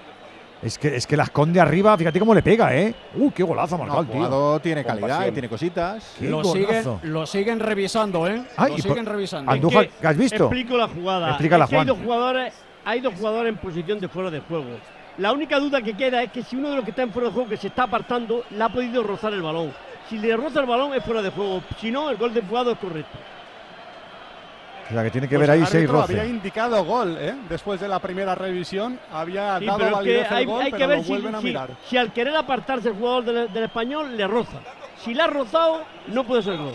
Es 0.61 0.77
que, 0.77 0.95
es 0.95 1.07
que 1.07 1.17
la 1.17 1.23
esconde 1.23 1.59
arriba, 1.59 1.97
fíjate 1.97 2.19
cómo 2.19 2.35
le 2.35 2.43
pega, 2.43 2.75
¿eh? 2.75 2.93
¡Uh, 3.15 3.31
qué 3.31 3.41
golazo 3.41 3.75
ha 3.75 3.77
marcado 3.79 4.01
el 4.01 4.07
tío! 4.09 4.59
Tiene 4.59 4.83
calidad 4.83 5.25
y 5.27 5.31
tiene 5.31 5.49
cositas. 5.49 6.17
¡Qué 6.19 6.29
Lo 6.29 6.43
siguen, 6.43 6.83
lo 7.03 7.25
siguen 7.25 7.59
revisando, 7.59 8.27
¿eh? 8.27 8.43
Ay, 8.57 8.73
lo 8.73 8.77
siguen 8.77 9.05
revisando. 9.07 9.49
Andújar, 9.49 9.87
¿qué 9.89 10.07
has 10.07 10.17
visto? 10.17 10.43
Explico 10.43 10.77
la 10.77 10.87
jugada. 10.87 11.29
Explícala, 11.29 11.63
Es 11.63 11.69
que 11.71 11.77
hay 11.77 11.85
dos 11.85 11.97
jugadores, 11.97 12.53
hay 12.85 12.99
dos 13.01 13.13
jugadores 13.15 13.49
en 13.53 13.57
posición 13.57 13.99
de 13.99 14.07
fuera 14.07 14.29
de 14.31 14.39
juego. 14.41 14.77
La 15.17 15.31
única 15.33 15.59
duda 15.59 15.81
que 15.81 15.93
queda 15.95 16.23
es 16.23 16.31
que 16.31 16.41
si 16.43 16.55
uno 16.55 16.69
de 16.69 16.75
los 16.77 16.83
que 16.85 16.91
está 16.91 17.03
en 17.03 17.11
fuera 17.11 17.27
de 17.27 17.33
juego 17.33 17.49
que 17.49 17.57
se 17.57 17.67
está 17.67 17.83
apartando 17.83 18.43
le 18.49 18.63
ha 18.63 18.69
podido 18.69 19.03
rozar 19.03 19.33
el 19.33 19.41
balón. 19.41 19.73
Si 20.09 20.17
le 20.17 20.35
roza 20.35 20.61
el 20.61 20.65
balón 20.65 20.93
es 20.93 21.03
fuera 21.03 21.21
de 21.21 21.29
juego. 21.29 21.61
Si 21.79 21.91
no, 21.91 22.09
el 22.09 22.17
gol 22.17 22.33
de 22.33 22.41
jugado 22.41 22.71
es 22.71 22.77
correcto. 22.77 23.17
O 24.89 24.93
sea, 24.93 25.03
que 25.03 25.11
tiene 25.11 25.27
que 25.29 25.35
Pues 25.37 25.47
ver 25.47 25.51
ahí 25.55 25.61
el 25.61 25.67
seis 25.67 25.75
árbitro 25.89 26.01
había 26.03 26.17
roces. 26.17 26.31
indicado 26.31 26.83
gol, 26.83 27.17
¿eh? 27.17 27.33
después 27.47 27.79
de 27.79 27.87
la 27.87 27.99
primera 27.99 28.35
revisión, 28.35 28.99
había 29.13 29.57
Sí, 29.59 29.65
dado 29.65 29.77
pero 29.77 29.89
que 29.89 29.95
validez 29.95 30.31
al 30.31 30.37
hay, 30.37 30.45
gol, 30.45 30.61
hay 30.61 30.71
pero 30.71 30.77
que 30.77 30.87
ver 30.87 30.97
lo 30.97 31.03
si, 31.03 31.09
vuelven 31.09 31.35
a 31.35 31.39
si- 31.39 31.43
mirar. 31.45 31.69
si 31.85 31.97
al 31.97 32.11
querer 32.11 32.35
apartarse 32.35 32.89
el 32.89 32.95
jugador 32.95 33.23
del, 33.23 33.53
del 33.53 33.63
español 33.63 34.17
le 34.17 34.27
roza. 34.27 34.57
Si 34.97 35.13
le 35.13 35.21
ha 35.21 35.27
rozado, 35.27 35.83
no 36.07 36.25
puede 36.25 36.43
ser 36.43 36.57
gol. 36.57 36.73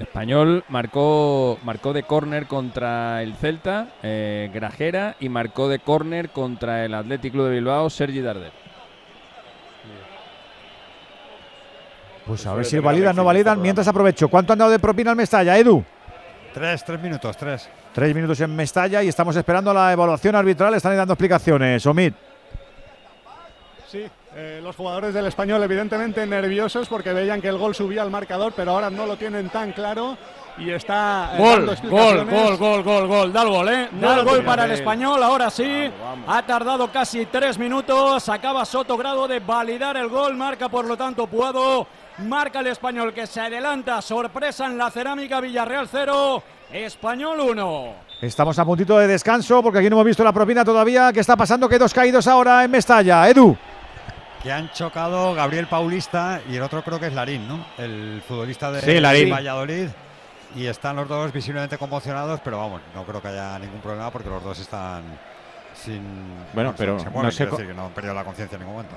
El 0.00 0.06
español 0.06 0.64
marcó, 0.70 1.58
marcó 1.62 1.92
de 1.92 2.04
córner 2.04 2.46
contra 2.46 3.22
el 3.22 3.34
Celta, 3.34 3.88
eh, 4.02 4.50
Grajera, 4.50 5.16
y 5.20 5.28
marcó 5.28 5.68
de 5.68 5.78
córner 5.78 6.30
contra 6.30 6.86
el 6.86 6.94
Athletic 6.94 7.30
Club 7.30 7.48
de 7.48 7.56
Bilbao, 7.56 7.90
Sergi 7.90 8.22
Darder. 8.22 8.50
Pues 12.24 12.46
a 12.46 12.54
ver 12.54 12.64
si 12.64 12.78
validan, 12.78 13.14
no 13.14 13.24
validan. 13.24 13.60
Mientras 13.60 13.86
aprovecho. 13.88 14.28
¿Cuánto 14.28 14.54
han 14.54 14.60
dado 14.60 14.70
de 14.70 14.78
propina 14.78 15.10
al 15.10 15.18
Mestalla, 15.18 15.58
Edu? 15.58 15.84
Tres, 16.54 16.82
tres 16.82 16.98
minutos, 17.02 17.36
tres. 17.36 17.68
Tres 17.92 18.14
minutos 18.14 18.40
en 18.40 18.56
Mestalla 18.56 19.02
y 19.02 19.08
estamos 19.08 19.36
esperando 19.36 19.74
la 19.74 19.92
evaluación 19.92 20.34
arbitral. 20.34 20.72
Están 20.72 20.92
ahí 20.92 20.98
dando 20.98 21.12
explicaciones. 21.12 21.84
Omid. 21.84 22.14
Sí, 23.86 24.06
eh, 24.34 24.60
los 24.62 24.76
jugadores 24.76 25.12
del 25.12 25.26
español 25.26 25.62
evidentemente 25.62 26.24
nerviosos 26.26 26.88
porque 26.88 27.12
veían 27.12 27.40
que 27.40 27.48
el 27.48 27.58
gol 27.58 27.74
subía 27.74 28.02
al 28.02 28.10
marcador, 28.10 28.52
pero 28.54 28.72
ahora 28.72 28.88
no 28.90 29.06
lo 29.06 29.16
tienen 29.16 29.48
tan 29.50 29.72
claro 29.72 30.16
y 30.58 30.70
está 30.70 31.32
eh, 31.34 31.38
Gol, 31.38 31.48
dando 31.48 31.66
gol, 31.66 31.72
explicaciones. 31.72 32.34
gol, 32.34 32.56
gol, 32.58 32.82
gol, 32.82 33.08
gol. 33.08 33.32
Da 33.32 33.42
el 33.42 33.48
gol, 33.48 33.68
¿eh? 33.68 33.88
Da 34.00 34.16
el 34.18 34.24
gol 34.24 34.44
para 34.44 34.64
el 34.66 34.72
español, 34.72 35.22
ahora 35.22 35.48
sí. 35.50 35.90
Ha 36.26 36.42
tardado 36.46 36.90
casi 36.92 37.26
tres 37.26 37.58
minutos. 37.58 38.28
Acaba 38.28 38.64
Soto 38.64 38.96
Grado 38.96 39.26
de 39.26 39.40
validar 39.40 39.96
el 39.96 40.08
gol. 40.08 40.36
Marca, 40.36 40.68
por 40.68 40.84
lo 40.84 40.96
tanto, 40.96 41.26
Puado. 41.26 41.86
Marca 42.18 42.60
el 42.60 42.66
español 42.66 43.14
que 43.14 43.26
se 43.26 43.40
adelanta. 43.40 44.02
Sorpresa 44.02 44.66
en 44.66 44.76
la 44.76 44.90
cerámica 44.90 45.40
Villarreal 45.40 45.88
0. 45.90 46.42
Español 46.72 47.40
1. 47.40 47.94
Estamos 48.20 48.58
a 48.58 48.64
puntito 48.64 48.98
de 48.98 49.06
descanso 49.06 49.62
porque 49.62 49.78
aquí 49.78 49.88
no 49.88 49.96
hemos 49.96 50.04
visto 50.06 50.22
la 50.22 50.32
propina 50.32 50.62
todavía. 50.64 51.10
¿Qué 51.12 51.20
está 51.20 51.36
pasando? 51.36 51.68
Que 51.68 51.78
dos 51.78 51.94
caídos 51.94 52.26
ahora 52.26 52.62
en 52.64 52.70
Mestalla. 52.70 53.26
Edu. 53.30 53.56
Que 54.42 54.50
han 54.50 54.70
chocado 54.72 55.34
Gabriel 55.34 55.66
Paulista 55.66 56.40
y 56.48 56.56
el 56.56 56.62
otro 56.62 56.82
creo 56.82 56.98
que 56.98 57.08
es 57.08 57.12
Larín, 57.14 57.46
¿no? 57.46 57.64
El 57.76 58.22
futbolista 58.26 58.72
de 58.72 58.80
Sí, 58.80 58.98
Larín. 58.98 59.30
Valladolid. 59.30 59.88
Y 60.56 60.66
están 60.66 60.96
los 60.96 61.06
dos 61.06 61.30
visiblemente 61.32 61.76
conmocionados, 61.78 62.40
pero 62.42 62.58
vamos, 62.58 62.80
no 62.94 63.04
creo 63.04 63.20
que 63.22 63.28
haya 63.28 63.58
ningún 63.58 63.80
problema 63.80 64.10
porque 64.10 64.28
los 64.30 64.42
dos 64.42 64.58
están 64.58 65.02
sin. 65.74 66.02
Bueno, 66.54 66.72
se- 66.72 66.78
pero 66.78 66.98
se 66.98 67.04
no 67.04 67.10
mueven, 67.12 67.32
sé 67.32 67.46
decir 67.46 67.66
que 67.68 67.74
no 67.74 67.84
han 67.86 67.92
perdido 67.92 68.14
la 68.14 68.24
conciencia 68.24 68.56
en 68.56 68.62
ningún 68.62 68.76
momento. 68.76 68.96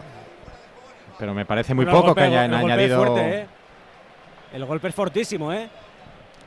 Pero 1.19 1.33
me 1.33 1.45
parece 1.45 1.73
muy 1.75 1.85
poco 1.85 2.07
golpe- 2.15 2.21
que 2.21 2.27
hayan 2.27 2.45
el 2.53 2.61
golpe 2.61 2.65
es 2.67 2.73
añadido. 2.73 2.97
fuerte, 3.05 3.39
¿eh? 3.41 3.47
El 4.53 4.65
golpe 4.65 4.87
es 4.87 4.95
fortísimo, 4.95 5.51
¿eh? 5.53 5.69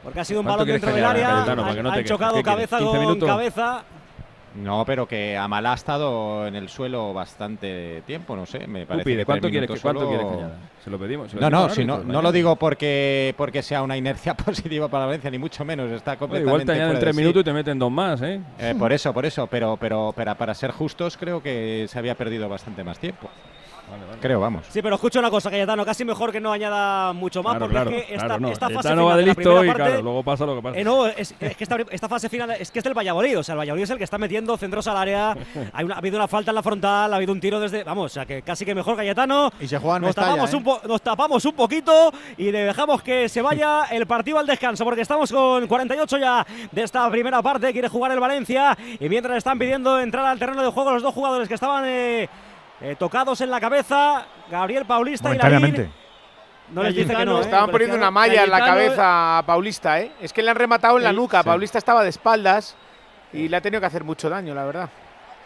Porque 0.03 0.21
ha 0.21 0.25
sido 0.25 0.41
un 0.41 0.47
¿Cuánto 0.47 0.61
balón 0.65 0.73
dentro 0.73 0.93
del 0.95 1.05
área, 1.05 1.29
Cayetano, 1.29 1.65
han, 1.67 1.83
no 1.83 1.91
han 1.93 2.05
chocado 2.05 2.35
¿Qué 2.37 2.43
quieres, 2.43 2.69
cabeza 2.71 2.79
15 2.79 2.91
con 2.97 3.01
minutos? 3.01 3.29
cabeza. 3.29 3.83
No, 4.57 4.85
pero 4.87 5.07
que 5.07 5.37
Amalá 5.37 5.73
ha 5.73 5.75
estado 5.75 6.47
en 6.47 6.57
el 6.57 6.69
suelo 6.69 7.13
bastante 7.13 8.03
tiempo, 8.07 8.35
no 8.37 8.47
sé, 8.47 8.67
me 8.67 8.87
parece. 8.87 9.17
que 9.17 9.25
¿cuánto 9.25 9.51
quieres 9.51 9.69
que- 9.69 9.73
minutos 9.75 9.83
cuánto 9.83 10.01
solo- 10.01 10.11
quieres 10.11 10.27
que 10.27 10.35
añada? 10.35 10.59
Se 10.83 10.91
lo 10.91 10.99
pedimos, 10.99 11.31
se 11.31 11.37
lo 11.37 11.43
no, 11.43 11.51
no, 11.51 11.69
si 11.71 11.85
no, 11.85 11.99
no 12.05 12.23
lo 12.23 12.33
digo 12.33 12.57
porque, 12.57 13.35
porque 13.37 13.63
sea 13.63 13.83
una 13.83 13.97
inercia 13.97 14.35
positiva 14.37 14.89
para 14.89 15.07
Valencia, 15.07 15.31
ni 15.31 15.39
mucho 15.39 15.65
menos. 15.65 15.91
Está 15.91 16.13
Oye, 16.13 16.19
completamente. 16.19 16.63
igual 16.63 16.65
te 16.67 16.73
añaden 16.73 17.01
tres 17.01 17.15
sí. 17.15 17.21
minutos 17.21 17.41
y 17.41 17.45
te 17.45 17.53
meten 17.53 17.79
dos 17.79 17.91
más, 17.91 18.23
¿eh? 18.23 18.41
Eh, 18.59 18.75
por 18.79 18.93
eso, 18.93 19.13
por 19.13 19.27
eso, 19.27 19.47
pero, 19.47 19.77
pero, 19.79 20.13
pero 20.17 20.35
para 20.37 20.55
ser 20.55 20.71
justos, 20.71 21.17
creo 21.17 21.43
que 21.43 21.87
se 21.89 21.99
había 21.99 22.15
perdido 22.15 22.49
bastante 22.49 22.83
más 22.85 22.99
tiempo. 22.99 23.29
Creo, 24.21 24.41
vamos. 24.41 24.65
Sí, 24.71 24.83
pero 24.83 24.95
escucha 24.97 25.19
una 25.21 25.31
cosa, 25.31 25.51
Cayetano, 25.51 25.85
casi 25.85 26.05
mejor 26.05 26.33
que 26.33 26.41
no 26.41 26.53
añada 26.53 27.13
mucho 27.13 27.43
más, 27.43 27.53
Claro, 27.57 27.67
porque 27.67 27.75
claro, 27.75 27.91
es 27.91 27.97
que 28.07 28.15
esta, 28.15 28.27
claro, 28.27 28.41
no. 28.41 28.49
esta 28.49 28.67
fase 28.67 28.75
Cayetano 28.89 29.05
va 29.05 29.11
final 29.13 29.19
de 29.19 29.27
listo 29.27 29.41
primera 29.43 29.65
y, 29.65 29.69
parte, 29.69 29.83
claro, 29.85 30.03
luego 30.03 30.23
pasa 30.23 30.47
lo 30.47 30.57
que 30.57 30.63
pasa. 30.63 30.79
Eh, 30.79 30.85
no, 30.85 31.07
es, 31.07 31.35
es 31.39 31.57
que 31.57 31.65
esta, 31.65 31.77
esta 31.91 32.09
fase 32.09 32.29
final 32.29 32.51
es 32.53 32.71
que 32.71 32.79
es 32.81 32.85
del 32.85 32.95
Valladolid, 32.95 33.39
o 33.39 33.43
sea, 33.45 33.53
el 33.53 33.59
Valladolid 33.61 33.85
es 33.85 33.91
el 33.91 33.99
que 33.99 34.05
está 34.05 34.19
metiendo 34.19 34.57
centros 34.57 34.87
al 34.89 34.97
área. 34.97 35.37
Hay 35.73 35.85
una- 35.85 35.95
ha 35.95 35.99
habido 35.99 36.17
una 36.17 36.27
falta 36.29 36.51
en 36.51 36.55
la 36.57 36.63
frontal, 36.63 37.13
ha 37.13 37.17
habido 37.17 37.33
un 37.33 37.41
tiro 37.41 37.61
desde, 37.61 37.85
vamos, 37.85 38.07
o 38.07 38.15
sea, 38.15 38.27
que 38.27 38.43
casi 38.43 38.65
que 38.65 38.75
mejor 38.75 38.97
Cayetano. 38.97 39.51
Y 39.61 39.69
se 39.69 39.79
juega 39.79 39.99
nos 40.01 40.09
Mestalla, 40.09 40.29
tapamos, 40.29 40.53
¿eh? 40.53 40.57
un 40.57 40.65
po- 40.65 40.81
nos 40.89 41.03
tapamos 41.03 41.45
un 41.45 41.53
poquito 41.53 42.13
y 42.39 42.51
le 42.51 42.65
dejamos 42.65 43.03
que 43.03 43.29
se 43.29 43.43
vaya 43.43 43.85
el 43.91 44.07
partido 44.07 44.39
al 44.39 44.47
descanso, 44.47 44.85
porque 44.85 45.03
estamos 45.03 45.31
con 45.31 45.67
48 45.67 46.19
ya 46.19 46.47
de 46.73 46.83
esta 46.83 47.09
primera 47.11 47.43
parte. 47.43 47.73
Quiere 47.73 47.89
jugar 47.89 48.11
el 48.13 48.21
Valencia 48.21 48.77
y 48.99 49.09
mientras 49.09 49.37
están 49.37 49.59
pidiendo 49.59 50.01
entrar 50.01 50.25
al 50.27 50.39
terreno 50.39 50.63
de 50.63 50.71
juego 50.71 50.93
los 50.93 51.03
dos 51.03 51.15
jugadores 51.15 51.47
que 51.49 51.55
estaban 51.55 51.85
eh, 51.87 52.29
eh, 52.81 52.97
tocados 52.99 53.41
en 53.41 53.51
la 53.51 53.61
cabeza, 53.61 54.27
Gabriel 54.51 54.85
Paulista 54.85 55.29
y. 55.29 55.33
Momentáneamente. 55.33 55.91
No 56.73 56.83
les 56.83 56.97
dice 56.97 57.15
que 57.15 57.25
no. 57.25 57.39
¿eh? 57.39 57.43
Estaban 57.43 57.71
poniendo 57.71 57.97
una 57.97 58.11
malla 58.11 58.43
en 58.45 58.51
la 58.51 58.59
cabeza 58.59 59.39
a 59.39 59.43
Paulista, 59.47 60.01
¿eh? 60.01 60.11
Es 60.21 60.33
que 60.33 60.43
le 60.43 60.51
han 60.51 60.57
rematado 60.57 60.99
en 60.99 61.05
la 61.05 61.11
Sí, 61.11 61.17
nuca. 61.17 61.43
sí. 61.43 61.45
Paulista 61.49 61.79
estaba 61.79 62.03
de 62.03 62.11
espaldas 62.11 62.77
y 63.33 63.49
le 63.49 63.57
ha 63.57 63.61
tenido 63.61 63.81
que 63.81 63.87
hacer 63.87 64.03
mucho 64.05 64.29
daño, 64.29 64.53
la 64.55 64.65
verdad. 64.65 64.89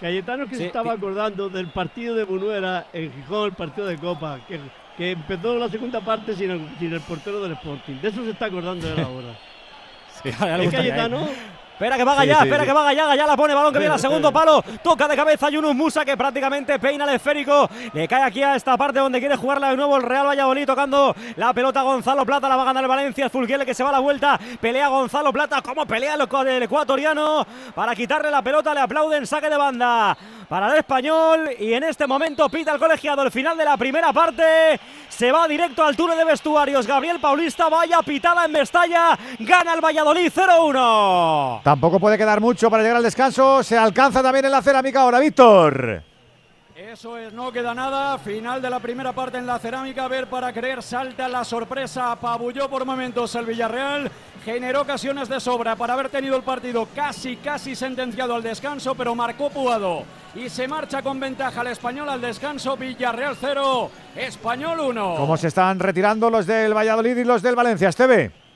Cayetano 0.01 0.44
que 0.47 0.52
Sí, 0.55 0.62
se 0.62 0.66
estaba 0.69 0.93
acordando 0.94 1.51
del 1.51 1.69
partido 1.69 2.15
de 2.15 2.24
Bunuera 2.24 2.86
en 2.94 3.12
Gijón, 3.12 3.47
el 3.51 3.52
partido 3.52 3.86
de 3.86 3.98
Copa, 3.98 4.39
que, 4.48 4.59
que 4.97 5.11
empezó 5.11 5.57
la 5.59 5.69
segunda 5.69 6.01
parte 6.01 6.35
sin 6.35 6.51
el, 6.52 6.77
sin 6.78 6.94
el 6.94 7.01
portero 7.02 7.43
del 7.43 7.52
Sporting. 7.52 8.01
De 8.01 8.09
eso 8.09 8.24
se 8.24 8.31
está 8.31 8.47
acordando 8.47 8.89
él 8.89 8.98
ahora. 9.05 10.57
Le 10.59 10.65
¿Es 10.65 10.70
Cayetano? 10.73 11.28
Espera 11.81 11.97
que 11.97 12.05
va 12.05 12.20
Sí, 12.20 12.27
sí, 12.27 12.31
espera 12.31 12.61
sí. 12.61 12.66
que 12.66 12.73
va 12.74 12.93
ya, 12.93 13.15
ya 13.15 13.27
la 13.27 13.36
pone 13.39 13.55
balón 13.55 13.73
que 13.73 13.78
viene 13.78 13.94
al 13.94 14.01
segundo 14.01 14.31
palo, 14.35 14.62
toca 14.82 15.09
de 15.09 15.16
cabeza 15.16 15.48
Yunus 15.48 15.74
Musa 15.74 16.05
que 16.05 16.15
prácticamente 16.15 16.78
peina 16.78 17.05
el 17.05 17.15
esférico, 17.15 17.70
le 17.94 18.07
cae 18.07 18.23
aquí 18.23 18.43
a 18.43 18.55
esta 18.55 18.77
parte 18.77 18.98
donde 18.98 19.19
quiere 19.19 19.35
jugarla 19.35 19.70
de 19.70 19.78
nuevo 19.78 19.97
el 19.97 20.02
Real 20.02 20.27
Valladolid 20.27 20.66
tocando 20.66 21.16
la 21.36 21.55
pelota 21.55 21.81
Gonzalo 21.81 22.27
Plata, 22.27 22.51
la 22.51 22.57
va 22.57 22.62
a 22.62 22.66
ganar 22.66 22.85
el 22.85 22.89
Valencia, 22.89 23.24
es 23.24 23.32
Fulguele 23.32 23.65
que 23.65 23.73
se 23.73 23.82
va 23.82 23.89
a 23.89 23.93
la 23.93 23.98
vuelta, 23.98 24.39
pelea 24.61 24.89
Gonzalo 24.89 25.32
Plata, 25.32 25.62
como 25.62 25.86
pelea 25.86 26.16
el 26.16 26.62
ecuatoriano 26.62 27.47
para 27.74 27.94
quitarle 27.94 28.31
la 28.31 28.43
pelota, 28.43 28.74
le 28.74 28.81
aplauden, 28.81 29.27
saque 29.27 29.48
de 29.48 29.57
banda 29.57 30.15
para 30.51 30.70
el 30.70 30.78
español 30.78 31.48
y 31.59 31.73
en 31.73 31.85
este 31.85 32.07
momento 32.07 32.51
pita 32.51 32.74
el 32.74 32.78
colegiado 32.78 33.23
el 33.23 33.31
final 33.31 33.57
de 33.57 33.65
la 33.65 33.78
primera 33.78 34.12
parte, 34.12 34.78
se 35.09 35.32
va 35.32 35.48
directo 35.48 35.82
al 35.82 35.97
túnel 35.97 36.19
de 36.19 36.24
vestuarios, 36.24 36.86
Gabriel 36.86 37.20
Paulista, 37.20 37.70
vaya 37.70 38.02
pitada 38.02 38.44
en 38.44 38.52
Mestalla, 38.52 39.19
gana 39.39 39.73
el 39.73 39.81
Valladolid 39.81 40.31
0-1. 40.31 41.69
Tampoco 41.70 42.01
puede 42.01 42.18
quedar 42.18 42.40
mucho 42.40 42.68
para 42.68 42.82
llegar 42.82 42.97
al 42.97 43.05
descanso. 43.05 43.62
Se 43.62 43.78
alcanza 43.78 44.24
también 44.24 44.44
en 44.44 44.51
la 44.51 44.60
cerámica 44.60 45.02
ahora, 45.02 45.20
Víctor. 45.20 46.02
Eso 46.74 47.16
es, 47.16 47.32
no 47.32 47.52
queda 47.52 47.72
nada. 47.72 48.18
Final 48.18 48.60
de 48.60 48.68
la 48.68 48.80
primera 48.80 49.12
parte 49.12 49.38
en 49.38 49.47
la 49.47 49.56
cerámica. 49.60 50.09
Ver 50.09 50.26
para 50.26 50.52
creer, 50.52 50.82
salta 50.82 51.28
la 51.28 51.44
sorpresa. 51.44 52.10
Apabulló 52.10 52.68
por 52.68 52.84
momentos 52.84 53.36
el 53.36 53.47
Villarreal. 53.47 54.10
Generó 54.44 54.80
ocasiones 54.80 55.28
de 55.28 55.38
sobra 55.38 55.76
para 55.76 55.92
haber 55.92 56.09
tenido 56.09 56.34
el 56.34 56.42
partido 56.42 56.88
casi, 56.92 57.36
casi 57.36 57.76
sentenciado 57.76 58.34
al 58.34 58.42
descanso, 58.42 58.97
pero 58.97 59.14
marcó 59.14 59.48
Puado. 59.48 60.02
Y 60.34 60.48
se 60.48 60.66
marcha 60.66 61.02
con 61.02 61.20
ventaja 61.20 61.60
el 61.60 61.68
español 61.68 62.09
al 62.09 62.20
descanso. 62.20 62.76
Villarreal 62.76 63.36
0, 63.40 63.90
Español 64.16 64.80
1. 64.80 65.14
¿Cómo 65.18 65.36
se 65.36 65.47
están 65.47 65.78
retirando 65.78 66.30
los 66.30 66.48
del 66.48 66.76
Valladolid 66.76 67.16
y 67.16 67.22
los 67.22 67.42
del 67.42 67.55
Valencia, 67.55 67.90
Esteve? 67.90 68.49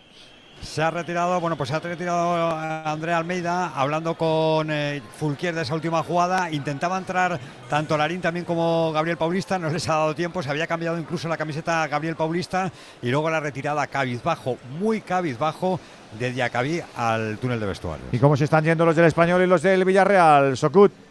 Se 0.64 0.82
ha 0.82 0.90
retirado, 0.90 1.40
bueno, 1.40 1.56
pues 1.56 1.68
se 1.68 1.76
ha 1.76 1.78
retirado 1.78 2.36
eh, 2.36 2.82
Andrea 2.84 3.18
Almeida 3.18 3.68
hablando 3.74 4.14
con 4.14 4.68
eh, 4.70 5.00
Fulquier 5.18 5.54
de 5.54 5.62
esa 5.62 5.74
última 5.74 6.02
jugada. 6.02 6.50
Intentaba 6.50 6.98
entrar 6.98 7.38
tanto 7.68 7.96
Larín 7.96 8.20
también 8.20 8.44
como 8.44 8.90
Gabriel 8.92 9.16
Paulista, 9.16 9.58
no 9.58 9.70
les 9.70 9.88
ha 9.88 9.94
dado 9.94 10.14
tiempo. 10.14 10.42
Se 10.42 10.50
había 10.50 10.66
cambiado 10.66 10.98
incluso 10.98 11.28
la 11.28 11.36
camiseta 11.36 11.82
a 11.82 11.86
Gabriel 11.86 12.16
Paulista 12.16 12.72
y 13.02 13.10
luego 13.10 13.30
la 13.30 13.40
retirada 13.40 13.86
cabizbajo, 13.86 14.58
muy 14.80 15.00
cabizbajo, 15.00 15.78
de 16.18 16.32
Diacabí 16.32 16.80
al 16.96 17.38
túnel 17.38 17.60
de 17.60 17.66
vestuarios. 17.66 18.08
¿Y 18.12 18.18
cómo 18.18 18.36
se 18.36 18.44
están 18.44 18.64
yendo 18.64 18.86
los 18.86 18.96
del 18.96 19.06
Español 19.06 19.42
y 19.42 19.46
los 19.46 19.62
del 19.62 19.84
Villarreal, 19.84 20.56
Sokut? 20.56 21.03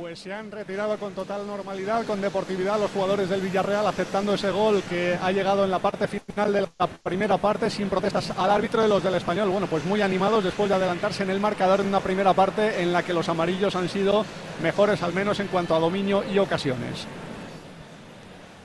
Pues 0.00 0.20
se 0.20 0.32
han 0.32 0.52
retirado 0.52 0.96
con 0.96 1.12
total 1.12 1.44
normalidad, 1.44 2.06
con 2.06 2.20
deportividad 2.20 2.78
los 2.78 2.92
jugadores 2.92 3.28
del 3.28 3.40
Villarreal, 3.40 3.84
aceptando 3.84 4.32
ese 4.34 4.50
gol 4.52 4.80
que 4.88 5.18
ha 5.20 5.32
llegado 5.32 5.64
en 5.64 5.72
la 5.72 5.80
parte 5.80 6.06
final 6.06 6.52
de 6.52 6.60
la 6.60 6.86
primera 6.86 7.36
parte 7.38 7.68
sin 7.68 7.88
protestas 7.88 8.30
al 8.30 8.50
árbitro 8.50 8.80
de 8.80 8.86
los 8.86 9.02
del 9.02 9.16
español. 9.16 9.48
Bueno, 9.48 9.66
pues 9.66 9.84
muy 9.84 10.00
animados 10.00 10.44
después 10.44 10.68
de 10.68 10.76
adelantarse 10.76 11.24
en 11.24 11.30
el 11.30 11.40
marcador 11.40 11.80
en 11.80 11.88
una 11.88 11.98
primera 11.98 12.32
parte 12.32 12.80
en 12.80 12.92
la 12.92 13.02
que 13.02 13.12
los 13.12 13.28
amarillos 13.28 13.74
han 13.74 13.88
sido 13.88 14.24
mejores, 14.62 15.02
al 15.02 15.12
menos 15.12 15.40
en 15.40 15.48
cuanto 15.48 15.74
a 15.74 15.80
dominio 15.80 16.22
y 16.32 16.38
ocasiones. 16.38 17.08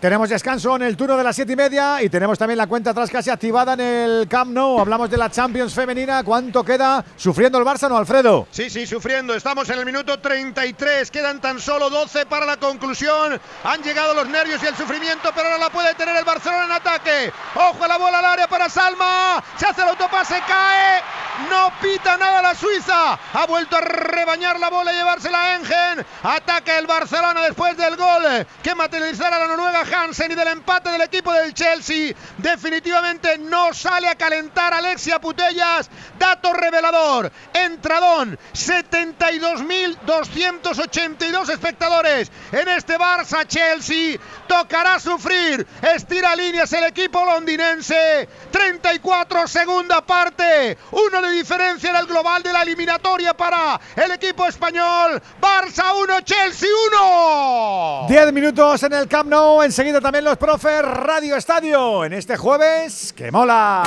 Tenemos 0.04 0.28
descanso 0.28 0.76
en 0.76 0.82
el 0.82 0.98
turno 0.98 1.16
de 1.16 1.24
las 1.24 1.34
siete 1.34 1.54
y 1.54 1.56
media 1.56 2.02
y 2.02 2.10
tenemos 2.10 2.38
también 2.38 2.58
la 2.58 2.68
cuenta 2.68 2.90
atrás 2.90 3.10
casi 3.10 3.30
activada 3.30 3.72
en 3.72 3.80
el 3.80 4.28
Camp 4.28 4.52
Nou. 4.52 4.82
Hablamos 4.82 5.10
de 5.10 5.16
la 5.16 5.32
Champions 5.32 5.74
femenina. 5.74 6.26
¿Cuánto 6.26 6.62
queda 6.62 7.06
sufriendo 7.16 7.58
el 7.58 7.64
Barça, 7.64 7.88
no, 7.88 7.96
Alfredo? 7.96 8.46
Sí, 8.52 8.70
sí, 8.70 8.86
sufriendo. 8.86 9.34
Estamos 9.34 9.70
en 9.70 9.80
el 9.80 9.86
minuto 9.86 10.20
33. 10.20 11.10
Quedan 11.10 11.40
tan 11.40 11.58
solo 11.58 11.90
12 11.90 12.26
para 12.26 12.46
la 12.46 12.58
conclusión. 12.58 13.40
Han 13.64 13.82
llegado 13.82 14.14
los 14.14 14.28
nervios 14.28 14.62
y 14.62 14.66
el 14.66 14.76
sufrimiento, 14.76 15.30
pero 15.34 15.48
ahora 15.48 15.58
la 15.58 15.70
puede 15.70 15.94
tener 15.94 16.18
el 16.18 16.26
Barcelona 16.26 16.66
en 16.66 16.72
ataque. 16.74 17.32
Ojo 17.56 17.82
a 17.82 17.88
la 17.88 17.98
bola 17.98 18.20
al 18.20 18.26
área 18.26 18.50
para 18.50 18.68
Salma. 18.68 19.42
Se 19.56 19.68
hace 19.68 19.84
el 19.84 19.88
autopase, 19.88 20.36
cae. 20.46 21.02
No 21.50 21.72
pita 21.82 22.18
nada 22.18 22.42
la 22.42 22.54
Suiza. 22.54 23.18
Ha 23.34 23.46
vuelto 23.48 23.78
a 23.78 23.82
rebañar 23.82 24.60
la 24.60 24.70
bola 24.70 24.92
y 24.92 24.98
llevársela 24.98 25.44
a 25.44 25.56
Engen. 25.56 26.06
Ataca 26.24 26.78
el 26.78 26.88
Barcelona 26.88 27.42
después 27.44 27.78
del 27.78 27.96
gol 27.96 28.46
que 28.62 28.76
materializará 28.76 29.40
la 29.40 29.48
Noruega 29.48 29.86
Hansen 29.94 30.32
y 30.32 30.36
del 30.36 30.48
empate 30.48 30.90
del 30.90 31.02
equipo 31.02 31.32
del 31.34 31.54
Chelsea. 31.54 32.16
Definitivamente 32.38 33.38
no 33.38 33.74
sale 33.74 34.08
a 34.08 34.16
calentar 34.16 34.74
Alexia 34.74 35.22
Putellas. 35.22 35.90
Dato 36.18 36.54
revelador. 36.54 37.32
Entradón. 37.54 38.40
72.282 38.54 41.50
espectadores 41.50 42.32
en 42.52 42.68
este 42.70 42.98
Barça 42.98 43.46
Chelsea. 43.48 44.18
Tocará 44.48 45.00
sufrir. 45.00 45.68
Estira 45.82 46.36
líneas 46.36 46.74
el 46.74 46.86
equipo 46.86 47.24
londinense. 47.26 48.28
34 48.52 49.48
segunda 49.48 50.04
parte. 50.06 50.78
Uno 50.92 51.22
de 51.22 51.32
diferencia 51.32 51.92
en 51.92 51.96
el 51.98 52.06
global 52.06 52.44
de 52.44 52.54
la 52.54 52.62
eliminatoria 52.64 53.34
para 53.34 53.80
el 53.96 54.12
equipo 54.12 54.46
español. 54.48 55.22
Barça 55.42 55.94
1, 55.96 56.22
Chelsea 56.22 56.70
1. 56.92 58.06
10 58.08 58.34
minutos 58.34 58.84
en 58.84 58.94
el 58.94 59.08
Camp 59.08 59.30
Nou. 59.30 59.64
Enseguida 59.84 60.00
también 60.00 60.24
los 60.24 60.38
profes 60.38 60.82
Radio 60.82 61.36
Estadio. 61.36 62.06
En 62.06 62.14
este 62.14 62.38
jueves, 62.38 63.12
que 63.12 63.30
mola. 63.32 63.84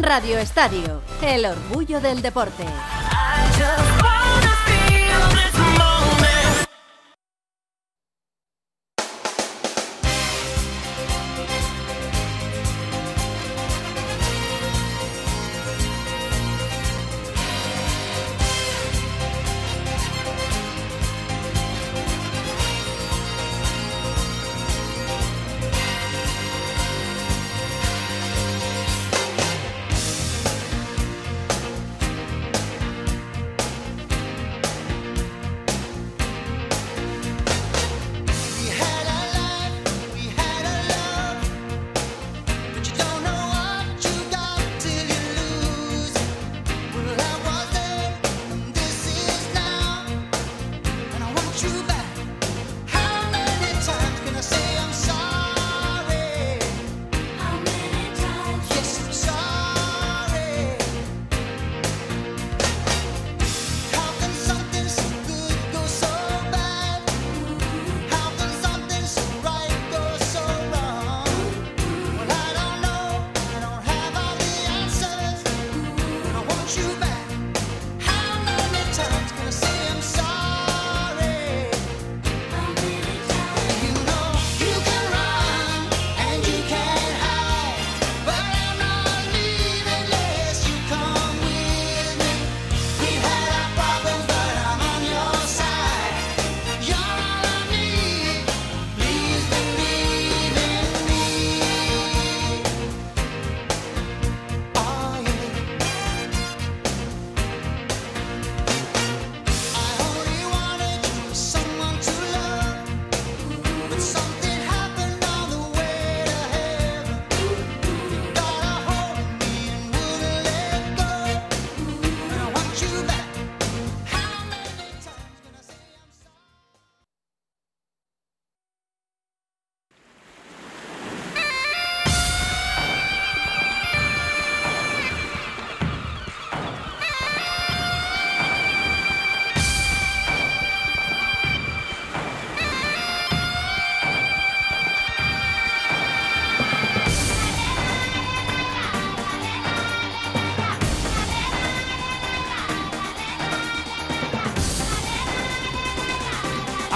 Radio 0.00 0.38
Estadio, 0.38 1.00
el 1.22 1.46
orgullo 1.46 2.00
del 2.00 2.22
deporte. 2.22 2.64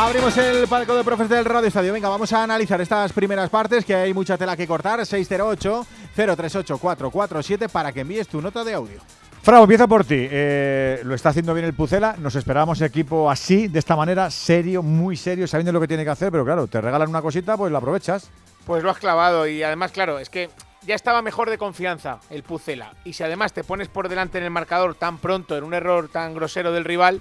Abrimos 0.09 0.36
el 0.39 0.66
palco 0.68 0.97
de 0.97 1.05
profes 1.05 1.28
del 1.28 1.44
Radio 1.44 1.68
Estadio. 1.68 1.93
Venga, 1.93 2.09
vamos 2.09 2.32
a 2.32 2.43
analizar 2.43 2.80
estas 2.80 3.12
primeras 3.12 3.51
partes, 3.51 3.85
que 3.85 3.94
hay 3.94 4.14
mucha 4.14 4.39
tela 4.39 4.56
que 4.56 4.66
cortar. 4.66 5.01
608-038-447 5.01 7.68
para 7.68 7.93
que 7.93 8.01
envíes 8.01 8.26
tu 8.26 8.40
nota 8.40 8.64
de 8.64 8.72
audio. 8.72 9.01
Frau, 9.43 9.64
empieza 9.64 9.86
por 9.86 10.06
ti. 10.06 10.26
Eh, 10.30 11.02
lo 11.05 11.14
está 11.14 11.28
haciendo 11.28 11.52
bien 11.52 11.66
el 11.66 11.74
Pucela. 11.74 12.16
Nos 12.16 12.36
esperábamos 12.36 12.80
equipo 12.80 13.30
así, 13.30 13.68
de 13.68 13.80
esta 13.80 13.97
manera, 13.97 14.30
serio, 14.30 14.82
muy 14.82 15.14
serio, 15.14 15.47
sabiendo 15.47 15.72
lo 15.72 15.80
que 15.82 15.89
tiene 15.89 16.05
que 16.05 16.10
hacer. 16.10 16.32
Pero 16.32 16.43
claro, 16.43 16.66
te 16.68 16.80
regalan 16.80 17.10
una 17.10 17.20
cosita, 17.20 17.59
pues 17.59 17.70
lo 17.70 17.76
aprovechas. 17.76 18.30
Pues 18.64 18.82
lo 18.82 18.89
has 18.89 18.97
clavado 18.97 19.47
y 19.47 19.62
además, 19.62 19.93
claro, 19.93 20.18
es 20.18 20.30
que 20.30 20.48
ya 20.86 20.94
estaba 20.94 21.20
mejor 21.20 21.51
de 21.51 21.59
confianza 21.59 22.20
el 22.30 22.44
Pucela. 22.44 22.94
Y 23.05 23.12
si 23.12 23.24
además 23.24 23.52
te 23.52 23.62
pones 23.62 23.89
por 23.89 24.09
delante 24.09 24.39
en 24.39 24.44
el 24.44 24.51
marcador 24.51 24.94
tan 24.94 25.18
pronto, 25.18 25.55
en 25.55 25.64
un 25.64 25.74
error 25.74 26.09
tan 26.09 26.32
grosero 26.32 26.72
del 26.72 26.86
rival, 26.86 27.20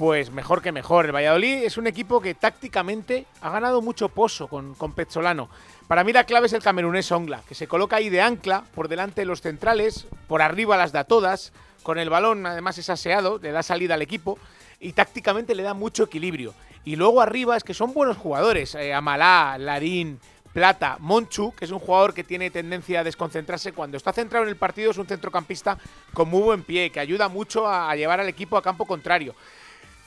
pues 0.00 0.30
mejor 0.30 0.62
que 0.62 0.72
mejor. 0.72 1.04
El 1.04 1.14
Valladolid 1.14 1.62
es 1.62 1.76
un 1.76 1.86
equipo 1.86 2.22
que 2.22 2.32
tácticamente 2.32 3.26
ha 3.42 3.50
ganado 3.50 3.82
mucho 3.82 4.08
pozo 4.08 4.48
con, 4.48 4.74
con 4.74 4.94
Pezzolano. 4.94 5.50
Para 5.88 6.04
mí 6.04 6.12
la 6.14 6.24
clave 6.24 6.46
es 6.46 6.54
el 6.54 6.62
camerunés 6.62 7.12
Ongla, 7.12 7.42
que 7.46 7.54
se 7.54 7.68
coloca 7.68 7.96
ahí 7.96 8.08
de 8.08 8.22
ancla 8.22 8.64
por 8.74 8.88
delante 8.88 9.20
de 9.20 9.26
los 9.26 9.42
centrales, 9.42 10.06
por 10.26 10.40
arriba 10.40 10.78
las 10.78 10.92
da 10.92 11.04
todas, 11.04 11.52
con 11.82 11.98
el 11.98 12.08
balón 12.08 12.46
además 12.46 12.78
es 12.78 12.88
aseado, 12.88 13.36
le 13.42 13.52
da 13.52 13.62
salida 13.62 13.92
al 13.92 14.00
equipo 14.00 14.38
y 14.80 14.94
tácticamente 14.94 15.54
le 15.54 15.64
da 15.64 15.74
mucho 15.74 16.04
equilibrio. 16.04 16.54
Y 16.82 16.96
luego 16.96 17.20
arriba 17.20 17.58
es 17.58 17.62
que 17.62 17.74
son 17.74 17.92
buenos 17.92 18.16
jugadores, 18.16 18.74
eh, 18.76 18.94
Amalá, 18.94 19.58
Larín, 19.58 20.18
Plata, 20.54 20.96
Monchu, 20.98 21.52
que 21.52 21.66
es 21.66 21.70
un 21.72 21.78
jugador 21.78 22.14
que 22.14 22.24
tiene 22.24 22.50
tendencia 22.50 23.00
a 23.00 23.04
desconcentrarse 23.04 23.72
cuando 23.72 23.98
está 23.98 24.14
centrado 24.14 24.46
en 24.46 24.48
el 24.48 24.56
partido, 24.56 24.92
es 24.92 24.96
un 24.96 25.06
centrocampista 25.06 25.76
con 26.14 26.30
muy 26.30 26.40
buen 26.40 26.62
pie, 26.62 26.88
que 26.90 27.00
ayuda 27.00 27.28
mucho 27.28 27.66
a, 27.66 27.90
a 27.90 27.96
llevar 27.96 28.18
al 28.18 28.28
equipo 28.30 28.56
a 28.56 28.62
campo 28.62 28.86
contrario. 28.86 29.34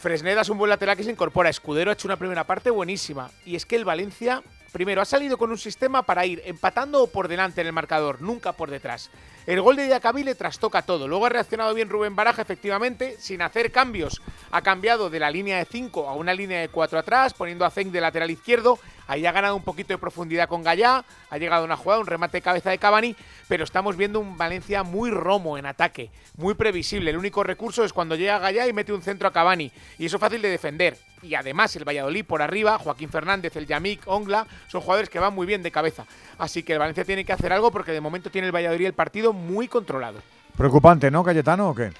Fresneda 0.03 0.41
es 0.41 0.49
un 0.49 0.57
buen 0.57 0.69
lateral 0.69 0.97
que 0.97 1.03
se 1.05 1.11
incorpora. 1.11 1.49
Escudero 1.49 1.89
ha 1.89 1.93
hecho 1.93 2.09
una 2.09 2.17
primera 2.17 2.43
parte 2.43 2.69
buenísima. 2.69 3.31
Y 3.45 3.55
es 3.55 3.65
que 3.65 3.77
el 3.77 3.85
Valencia, 3.85 4.43
primero, 4.73 5.01
ha 5.01 5.05
salido 5.05 5.37
con 5.37 5.49
un 5.49 5.57
sistema 5.57 6.03
para 6.03 6.25
ir 6.25 6.41
empatando 6.43 7.03
o 7.03 7.07
por 7.07 7.29
delante 7.29 7.61
en 7.61 7.67
el 7.67 7.73
marcador, 7.73 8.21
nunca 8.21 8.51
por 8.51 8.69
detrás. 8.69 9.09
El 9.45 9.59
gol 9.59 9.75
de 9.75 9.87
Diacabí 9.87 10.23
le 10.23 10.35
trastoca 10.35 10.83
todo. 10.83 11.05
Luego 11.05 11.25
ha 11.25 11.29
reaccionado 11.29 11.73
bien 11.73 11.89
Rubén 11.89 12.15
Baraja, 12.15 12.41
efectivamente, 12.41 13.17
sin 13.19 13.41
hacer 13.41 13.73
cambios. 13.73 14.21
Ha 14.51 14.61
cambiado 14.61 15.09
de 15.09 15.19
la 15.19 15.29
línea 15.29 15.57
de 15.57 15.65
5 15.65 16.07
a 16.07 16.13
una 16.13 16.33
línea 16.33 16.61
de 16.61 16.69
4 16.69 16.99
atrás, 16.99 17.33
poniendo 17.33 17.65
a 17.65 17.69
Zeng 17.69 17.91
de 17.91 17.99
lateral 17.99 18.31
izquierdo. 18.31 18.79
Ahí 19.05 19.25
ha 19.25 19.33
ganado 19.33 19.57
un 19.57 19.63
poquito 19.63 19.89
de 19.93 19.97
profundidad 19.97 20.47
con 20.47 20.63
Gallá. 20.63 21.03
Ha 21.29 21.37
llegado 21.37 21.65
una 21.65 21.75
jugada, 21.75 21.99
un 21.99 22.07
remate 22.07 22.37
de 22.37 22.41
cabeza 22.41 22.69
de 22.69 22.77
Cavani. 22.77 23.17
Pero 23.49 23.65
estamos 23.65 23.97
viendo 23.97 24.21
un 24.21 24.37
Valencia 24.37 24.83
muy 24.83 25.11
romo 25.11 25.57
en 25.57 25.65
ataque, 25.65 26.09
muy 26.37 26.53
previsible. 26.53 27.09
El 27.11 27.17
único 27.17 27.43
recurso 27.43 27.83
es 27.83 27.91
cuando 27.91 28.15
llega 28.15 28.39
Gallá 28.39 28.65
y 28.65 28.71
mete 28.71 28.93
un 28.93 29.01
centro 29.01 29.27
a 29.27 29.33
Cavani. 29.33 29.71
Y 29.99 30.05
eso 30.05 30.15
es 30.15 30.21
fácil 30.21 30.41
de 30.41 30.49
defender. 30.49 30.97
Y 31.21 31.35
además 31.35 31.75
el 31.75 31.85
Valladolid 31.87 32.25
por 32.25 32.41
arriba, 32.41 32.77
Joaquín 32.77 33.09
Fernández, 33.09 33.55
el 33.55 33.65
Yamik, 33.65 34.01
Ongla, 34.07 34.45
son 34.67 34.81
jugadores 34.81 35.09
que 35.09 35.19
van 35.19 35.33
muy 35.33 35.47
bien 35.47 35.63
de 35.63 35.71
cabeza. 35.71 36.05
Así 36.37 36.63
que 36.63 36.73
el 36.73 36.79
Valencia 36.79 37.05
tiene 37.05 37.23
que 37.23 37.33
hacer 37.33 37.53
algo 37.53 37.71
porque 37.71 37.91
de 37.91 38.01
momento 38.01 38.29
tiene 38.29 38.47
el 38.47 38.55
Valladolid 38.55 38.87
el 38.87 38.93
partido 38.93 39.32
muy 39.33 39.67
controlado. 39.67 40.19
Preocupante, 40.57 41.11
¿no, 41.11 41.23
Cayetano, 41.23 41.69
o 41.69 41.75
qué? 41.75 41.91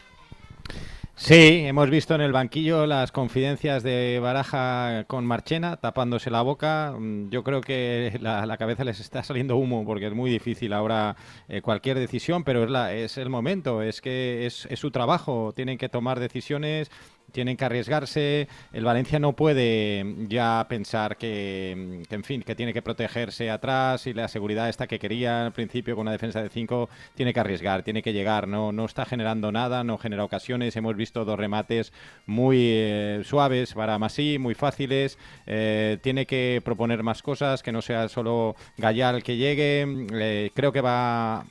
Sí, 1.15 1.63
hemos 1.65 1.91
visto 1.91 2.15
en 2.15 2.21
el 2.21 2.31
banquillo 2.31 2.87
las 2.87 3.11
confidencias 3.11 3.83
de 3.83 4.19
Baraja 4.21 5.03
con 5.05 5.25
Marchena 5.25 5.77
tapándose 5.77 6.31
la 6.31 6.41
boca. 6.41 6.95
Mm, 6.97 7.29
Yo 7.29 7.43
creo 7.43 7.61
que 7.61 8.17
la, 8.19 8.45
la 8.47 8.57
cabeza 8.57 8.83
les 8.83 8.99
está 8.99 9.23
saliendo 9.23 9.55
humo 9.55 9.85
porque 9.85 10.07
es 10.07 10.13
muy 10.13 10.31
difícil 10.31 10.73
ahora 10.73 11.15
eh, 11.47 11.61
cualquier 11.61 11.99
decisión, 11.99 12.43
pero 12.43 12.63
es, 12.63 12.69
la, 12.71 12.93
es 12.93 13.17
el 13.17 13.29
momento, 13.29 13.83
es 13.83 14.01
que 14.01 14.47
es, 14.47 14.65
es 14.71 14.79
su 14.79 14.89
trabajo, 14.89 15.53
tienen 15.55 15.77
que 15.77 15.87
tomar 15.87 16.19
decisiones, 16.19 16.89
tienen 17.33 17.57
que 17.57 17.65
arriesgarse. 17.65 18.47
El 18.71 18.85
Valencia 18.85 19.19
no 19.19 19.33
puede 19.33 20.05
ya 20.29 20.65
pensar 20.69 21.17
que, 21.17 22.03
en 22.09 22.23
fin, 22.23 22.43
que 22.43 22.55
tiene 22.55 22.73
que 22.73 22.81
protegerse 22.81 23.49
atrás 23.49 24.07
y 24.07 24.13
la 24.13 24.29
seguridad 24.29 24.69
esta 24.69 24.87
que 24.87 24.99
quería 24.99 25.47
al 25.47 25.51
principio 25.51 25.95
con 25.95 26.03
una 26.03 26.11
defensa 26.11 26.41
de 26.41 26.49
5 26.49 26.89
tiene 27.15 27.33
que 27.33 27.39
arriesgar, 27.39 27.83
tiene 27.83 28.01
que 28.01 28.13
llegar. 28.13 28.47
No, 28.47 28.71
no 28.71 28.85
está 28.85 29.05
generando 29.05 29.51
nada, 29.51 29.83
no 29.83 29.97
genera 29.97 30.23
ocasiones. 30.23 30.75
Hemos 30.75 30.95
visto 30.95 31.25
dos 31.25 31.37
remates 31.37 31.91
muy 32.25 32.57
eh, 32.71 33.21
suaves 33.25 33.73
para 33.73 33.99
Masí, 33.99 34.37
muy 34.37 34.53
fáciles. 34.53 35.17
Eh, 35.47 35.97
tiene 36.01 36.25
que 36.25 36.61
proponer 36.63 37.03
más 37.03 37.23
cosas, 37.23 37.63
que 37.63 37.71
no 37.71 37.81
sea 37.81 38.07
solo 38.09 38.55
Gallal 38.77 39.23
que 39.23 39.37
llegue. 39.37 39.85
Eh, 40.13 40.51
creo 40.53 40.71
que 40.71 40.81
va 40.81 41.41
a, 41.41 41.45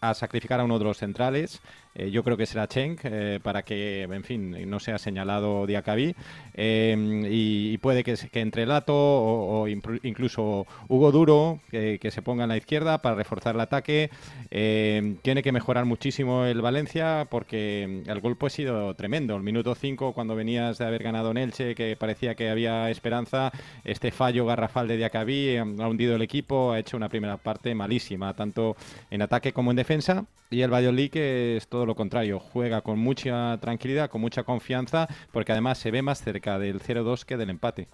a 0.00 0.14
sacrificar 0.14 0.60
a 0.60 0.64
uno 0.64 0.78
de 0.78 0.84
los 0.84 0.98
centrales. 0.98 1.60
Eh, 1.94 2.10
yo 2.10 2.22
creo 2.22 2.36
que 2.36 2.46
será 2.46 2.68
Cheng 2.68 2.98
eh, 3.04 3.40
para 3.42 3.62
que, 3.62 4.02
en 4.02 4.24
fin, 4.24 4.70
no 4.70 4.80
sea 4.80 4.98
señalado 4.98 5.66
Diacabí. 5.66 6.14
Eh, 6.54 7.22
y, 7.30 7.78
puede 7.78 8.04
que, 8.04 8.14
que 8.30 8.40
entre 8.40 8.66
Lato 8.66 8.94
o, 8.94 9.66
incluso 9.68 10.66
Hugo 10.88 11.12
Duro, 11.12 11.60
que, 11.70 11.98
se 12.10 12.22
ponga 12.22 12.44
en 12.44 12.48
la 12.50 12.56
izquierda 12.56 13.02
para 13.02 13.16
reforzar 13.16 13.54
el 13.54 13.60
ataque. 13.60 14.10
Eh, 14.50 15.16
tiene 15.22 15.42
que 15.42 15.52
mejorar 15.52 15.84
muchísimo 15.84 16.44
el 16.44 16.60
Valencia 16.60 17.26
porque 17.30 18.02
el 18.06 18.20
golpe 18.20 18.46
ha 18.46 18.50
sido 18.50 18.94
tremendo. 18.94 19.36
El 19.36 19.42
minuto 19.42 19.74
5, 19.74 20.12
cuando 20.12 20.34
venías 20.34 20.78
de 20.78 20.86
haber 20.86 21.02
ganado 21.02 21.30
en 21.30 21.50
que 21.50 21.96
parecía 21.98 22.34
que 22.34 22.50
había 22.50 22.90
esperanza, 22.90 23.50
este 23.84 24.10
fallo 24.10 24.46
garrafal 24.46 24.88
de 24.88 24.96
Diacabí 24.96 25.56
ha 25.56 25.64
hundido 25.64 26.16
el 26.16 26.22
equipo, 26.22 26.72
ha 26.72 26.78
hecho 26.78 26.96
una 26.96 27.08
primera 27.08 27.36
parte 27.36 27.74
malísima, 27.74 28.34
tanto 28.34 28.76
en 29.10 29.22
ataque 29.22 29.52
como 29.52 29.70
en 29.70 29.76
defensa. 29.76 30.26
Y 30.50 30.62
el 30.62 30.72
Valladolid 30.72 31.10
que 31.10 31.56
es 31.56 31.68
todo 31.68 31.79
lo 31.86 31.94
contrario, 31.94 32.38
juega 32.38 32.80
con 32.80 32.98
mucha 32.98 33.58
tranquilidad, 33.58 34.10
con 34.10 34.20
mucha 34.20 34.42
confianza, 34.42 35.08
porque 35.32 35.52
además 35.52 35.78
se 35.78 35.90
ve 35.90 36.02
más 36.02 36.22
cerca 36.22 36.58
del 36.58 36.80
0-2 36.80 37.24
que 37.24 37.36
del 37.36 37.50
empate. 37.50 37.88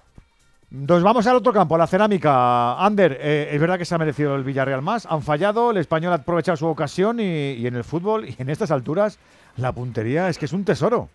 Nos 0.71 1.03
vamos 1.03 1.27
al 1.29 1.37
otro 1.37 1.53
campo, 1.53 1.77
a 1.77 1.79
la 1.79 1.87
cerámica. 1.87 2.85
Ander, 2.85 3.19
eh, 3.21 3.51
es 3.53 3.61
verdad 3.61 3.79
que 3.79 3.85
se 3.85 3.95
ha 3.95 3.99
merecido 3.99 4.35
el 4.35 4.43
Villarreal 4.43 4.83
más. 4.83 5.07
Han 5.07 5.23
fallado, 5.23 5.71
el 5.71 5.77
español 5.77 6.13
ha 6.13 6.17
aprovechado 6.17 6.57
su 6.57 6.67
ocasión 6.67 7.21
y, 7.21 7.53
y 7.53 7.67
en 7.67 7.77
el 7.77 7.85
fútbol 7.85 8.29
y 8.29 8.35
en 8.39 8.51
estas 8.51 8.73
alturas 8.73 9.19
la 9.57 9.73
puntería 9.73 10.29
es 10.29 10.39
que 10.39 10.47
es 10.47 10.53
un 10.53 10.65
tesoro. 10.65 11.09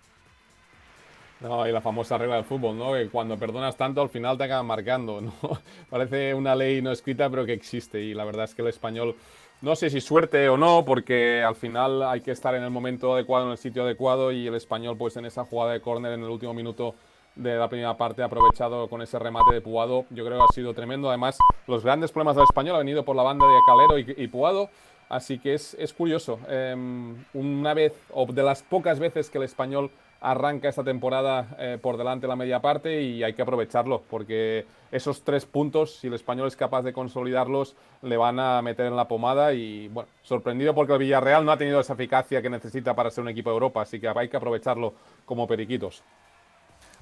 No, 1.42 1.68
y 1.68 1.72
la 1.72 1.82
famosa 1.82 2.20
regla 2.20 2.36
del 2.36 2.46
fútbol, 2.46 2.78
¿no? 2.78 2.94
Que 2.94 3.10
cuando 3.10 3.36
perdonas 3.36 3.76
tanto 3.76 4.02
al 4.02 4.10
final 4.10 4.38
te 4.38 4.44
acaban 4.44 4.68
marcando, 4.68 5.22
¿no? 5.22 5.34
Parece 5.90 6.36
una 6.36 6.56
ley 6.56 6.84
no 6.84 6.92
escrita, 6.92 7.30
pero 7.30 7.46
que 7.46 7.54
existe. 7.54 8.00
Y 8.00 8.14
la 8.14 8.26
verdad 8.26 8.46
es 8.46 8.54
que 8.54 8.62
el 8.62 8.68
español, 8.68 9.16
no 9.62 9.76
sé 9.76 9.92
si 9.92 10.02
suerte 10.02 10.50
o 10.50 10.58
no, 10.58 10.84
porque 10.86 11.44
al 11.44 11.56
final 11.56 12.02
hay 12.04 12.22
que 12.22 12.32
estar 12.32 12.56
en 12.56 12.64
el 12.64 12.72
momento 12.72 13.14
adecuado, 13.14 13.46
en 13.46 13.52
el 13.52 13.58
sitio 13.60 13.84
adecuado. 13.84 14.32
Y 14.32 14.48
el 14.48 14.56
español, 14.56 14.98
pues 14.98 15.16
en 15.18 15.26
esa 15.26 15.46
jugada 15.46 15.74
de 15.74 15.82
córner 15.82 16.14
en 16.14 16.24
el 16.24 16.30
último 16.30 16.54
minuto 16.54 16.96
de 17.36 17.56
la 17.56 17.70
primera 17.70 17.96
parte, 17.96 18.24
ha 18.24 18.26
aprovechado 18.26 18.90
con 18.90 19.04
ese 19.04 19.20
remate 19.20 19.54
de 19.54 19.62
Puado. 19.62 20.06
Yo 20.10 20.26
creo 20.26 20.40
que 20.40 20.46
ha 20.50 20.54
sido 20.54 20.74
tremendo. 20.74 21.10
Además, 21.10 21.38
los 21.68 21.84
grandes 21.84 22.12
problemas 22.12 22.36
del 22.36 22.46
español 22.46 22.76
han 22.76 22.82
venido 22.82 23.06
por 23.06 23.16
la 23.16 23.22
banda 23.22 23.46
de 23.46 23.60
Calero 23.68 24.00
y, 24.00 24.28
Puado. 24.28 24.70
Así 25.10 25.38
que 25.38 25.54
es, 25.54 25.76
es 25.76 25.94
curioso. 25.94 26.40
Eh, 26.48 26.76
una 27.34 27.74
vez, 27.76 27.94
o 28.12 28.26
de 28.26 28.42
las 28.42 28.64
pocas 28.64 28.98
veces 28.98 29.30
que 29.30 29.38
el 29.38 29.44
español 29.44 29.92
arranca 30.22 30.70
esta 30.70 30.84
temporada 30.84 31.48
eh, 31.58 31.78
por 31.82 31.98
delante 31.98 32.28
la 32.28 32.36
media 32.36 32.62
parte 32.62 33.02
y 33.02 33.24
hay 33.24 33.34
que 33.34 33.42
aprovecharlo, 33.42 34.04
porque 34.10 34.66
esos 34.92 35.24
tres 35.24 35.46
puntos, 35.46 35.96
si 35.96 36.08
el 36.08 36.14
español 36.14 36.48
es 36.48 36.56
capaz 36.56 36.84
de 36.84 36.94
consolidarlos, 36.94 37.76
le 38.04 38.18
van 38.18 38.40
a 38.40 38.62
meter 38.62 38.86
en 38.86 38.96
la 38.96 39.08
pomada 39.08 39.52
y, 39.54 39.88
bueno, 39.88 40.08
sorprendido 40.22 40.76
porque 40.76 40.94
el 40.94 41.00
Villarreal 41.00 41.44
no 41.44 41.52
ha 41.52 41.58
tenido 41.58 41.80
esa 41.80 41.94
eficacia 41.94 42.42
que 42.42 42.50
necesita 42.50 42.94
para 42.94 43.10
ser 43.10 43.24
un 43.24 43.30
equipo 43.30 43.50
de 43.50 43.56
Europa, 43.56 43.82
así 43.82 44.00
que 44.00 44.08
hay 44.08 44.30
que 44.30 44.38
aprovecharlo 44.38 44.94
como 45.26 45.48
periquitos. 45.48 46.04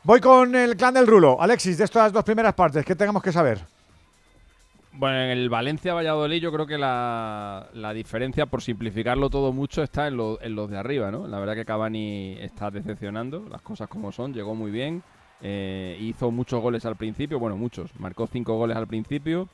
Voy 0.03 0.21
con 0.21 0.55
el 0.55 0.77
clan 0.77 0.93
del 0.93 1.05
Rulo. 1.05 1.41
Alexis, 1.41 1.77
de 1.77 1.83
estas 1.83 2.13
dos 2.13 2.23
primeras 2.23 2.53
partes, 2.53 2.85
¿qué 2.85 2.95
tengamos 2.95 3.21
que 3.21 3.33
saber? 3.33 3.59
Bueno, 4.91 5.17
en 5.17 5.29
el 5.29 5.49
Valencia-Valladolid 5.49 6.41
yo 6.41 6.51
creo 6.51 6.65
que 6.65 6.77
la, 6.79 7.69
la 7.73 7.93
diferencia, 7.93 8.47
por 8.47 8.61
simplificarlo 8.63 9.29
todo 9.29 9.53
mucho, 9.53 9.83
está 9.83 10.07
en, 10.07 10.17
lo- 10.17 10.41
en 10.41 10.55
los 10.55 10.69
de 10.69 10.77
arriba, 10.77 11.11
¿no? 11.11 11.27
La 11.27 11.39
verdad 11.39 11.53
que 11.55 11.63
Cavani 11.65 12.33
está 12.39 12.71
decepcionando, 12.71 13.47
las 13.49 13.61
cosas 13.61 13.87
como 13.87 14.11
son, 14.11 14.33
llegó 14.33 14.55
muy 14.55 14.71
bien, 14.71 15.03
eh, 15.41 15.95
hizo 16.01 16.31
muchos 16.31 16.59
goles 16.61 16.85
al 16.85 16.95
principio, 16.95 17.37
bueno, 17.39 17.55
muchos, 17.55 17.91
marcó 17.99 18.25
cinco 18.25 18.57
goles 18.57 18.77
al 18.77 18.87
principio, 18.87 19.47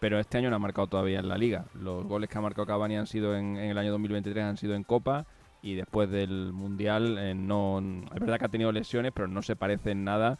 pero 0.00 0.18
este 0.20 0.36
año 0.38 0.50
no 0.50 0.56
ha 0.56 0.58
marcado 0.58 0.86
todavía 0.86 1.20
en 1.20 1.28
la 1.28 1.38
Liga. 1.38 1.64
Los 1.74 2.04
goles 2.04 2.28
que 2.28 2.36
ha 2.36 2.42
marcado 2.42 2.66
Cavani 2.66 2.96
han 2.96 3.06
sido 3.06 3.34
en, 3.36 3.56
en 3.56 3.70
el 3.70 3.78
año 3.78 3.90
2023, 3.92 4.44
han 4.44 4.56
sido 4.58 4.74
en 4.74 4.84
Copa, 4.84 5.24
y 5.62 5.74
después 5.76 6.10
del 6.10 6.52
Mundial 6.52 7.16
eh, 7.18 7.34
no... 7.34 7.80
Es 8.14 8.20
verdad 8.20 8.38
que 8.38 8.44
ha 8.44 8.48
tenido 8.48 8.70
lesiones, 8.70 9.12
pero 9.14 9.28
no 9.28 9.40
se 9.40 9.56
parece 9.56 9.92
en 9.92 10.04
nada 10.04 10.38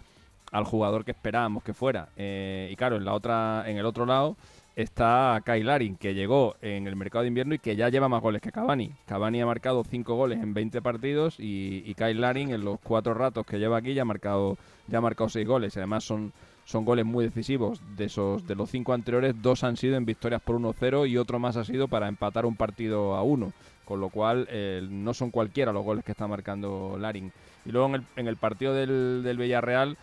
al 0.54 0.64
jugador 0.64 1.04
que 1.04 1.10
esperábamos 1.10 1.64
que 1.64 1.74
fuera. 1.74 2.10
Eh, 2.16 2.68
y 2.70 2.76
claro, 2.76 2.94
en 2.96 3.04
la 3.04 3.12
otra, 3.12 3.64
en 3.66 3.76
el 3.76 3.84
otro 3.84 4.06
lado 4.06 4.36
está 4.76 5.42
Kyle 5.44 5.66
Larin, 5.66 5.96
que 5.96 6.14
llegó 6.14 6.54
en 6.62 6.86
el 6.86 6.94
mercado 6.94 7.22
de 7.22 7.28
invierno 7.28 7.54
y 7.54 7.58
que 7.58 7.74
ya 7.74 7.88
lleva 7.88 8.08
más 8.08 8.22
goles 8.22 8.40
que 8.40 8.52
Cavani. 8.52 8.92
Cavani 9.06 9.40
ha 9.40 9.46
marcado 9.46 9.82
5 9.82 10.14
goles 10.14 10.40
en 10.40 10.54
20 10.54 10.80
partidos 10.80 11.36
y, 11.40 11.92
Kyle 11.94 12.20
Larin 12.20 12.52
en 12.52 12.64
los 12.64 12.78
cuatro 12.80 13.14
ratos 13.14 13.44
que 13.44 13.58
lleva 13.58 13.78
aquí 13.78 13.94
ya 13.94 14.02
ha 14.02 14.04
marcado 14.04 14.56
ya 14.86 14.98
ha 14.98 15.00
marcado 15.00 15.28
6 15.28 15.44
goles. 15.44 15.76
Además 15.76 16.04
son, 16.04 16.32
son 16.64 16.84
goles 16.84 17.04
muy 17.04 17.24
decisivos. 17.24 17.80
De 17.96 18.04
esos 18.04 18.46
de 18.46 18.54
los 18.54 18.70
cinco 18.70 18.92
anteriores, 18.92 19.34
dos 19.42 19.64
han 19.64 19.76
sido 19.76 19.96
en 19.96 20.06
victorias 20.06 20.40
por 20.40 20.56
1-0 20.56 21.08
y 21.08 21.18
otro 21.18 21.40
más 21.40 21.56
ha 21.56 21.64
sido 21.64 21.88
para 21.88 22.06
empatar 22.06 22.46
un 22.46 22.54
partido 22.54 23.16
a 23.16 23.24
uno. 23.24 23.52
Con 23.84 24.00
lo 24.00 24.08
cual 24.08 24.46
eh, 24.50 24.86
no 24.88 25.14
son 25.14 25.30
cualquiera 25.32 25.72
los 25.72 25.84
goles 25.84 26.04
que 26.04 26.12
está 26.12 26.28
marcando 26.28 26.96
Larin. 26.96 27.32
Y 27.66 27.72
luego 27.72 27.88
en 27.88 27.94
el, 27.96 28.04
en 28.14 28.28
el 28.28 28.36
partido 28.36 28.72
del, 28.72 29.22
del 29.24 29.36
Villarreal 29.36 29.98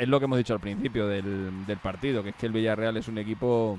es 0.00 0.08
lo 0.08 0.18
que 0.18 0.24
hemos 0.24 0.38
dicho 0.38 0.54
al 0.54 0.60
principio 0.60 1.06
del, 1.06 1.66
del 1.66 1.78
partido, 1.78 2.22
que 2.22 2.30
es 2.30 2.34
que 2.36 2.46
el 2.46 2.52
Villarreal 2.52 2.96
es 2.96 3.06
un 3.06 3.18
equipo 3.18 3.78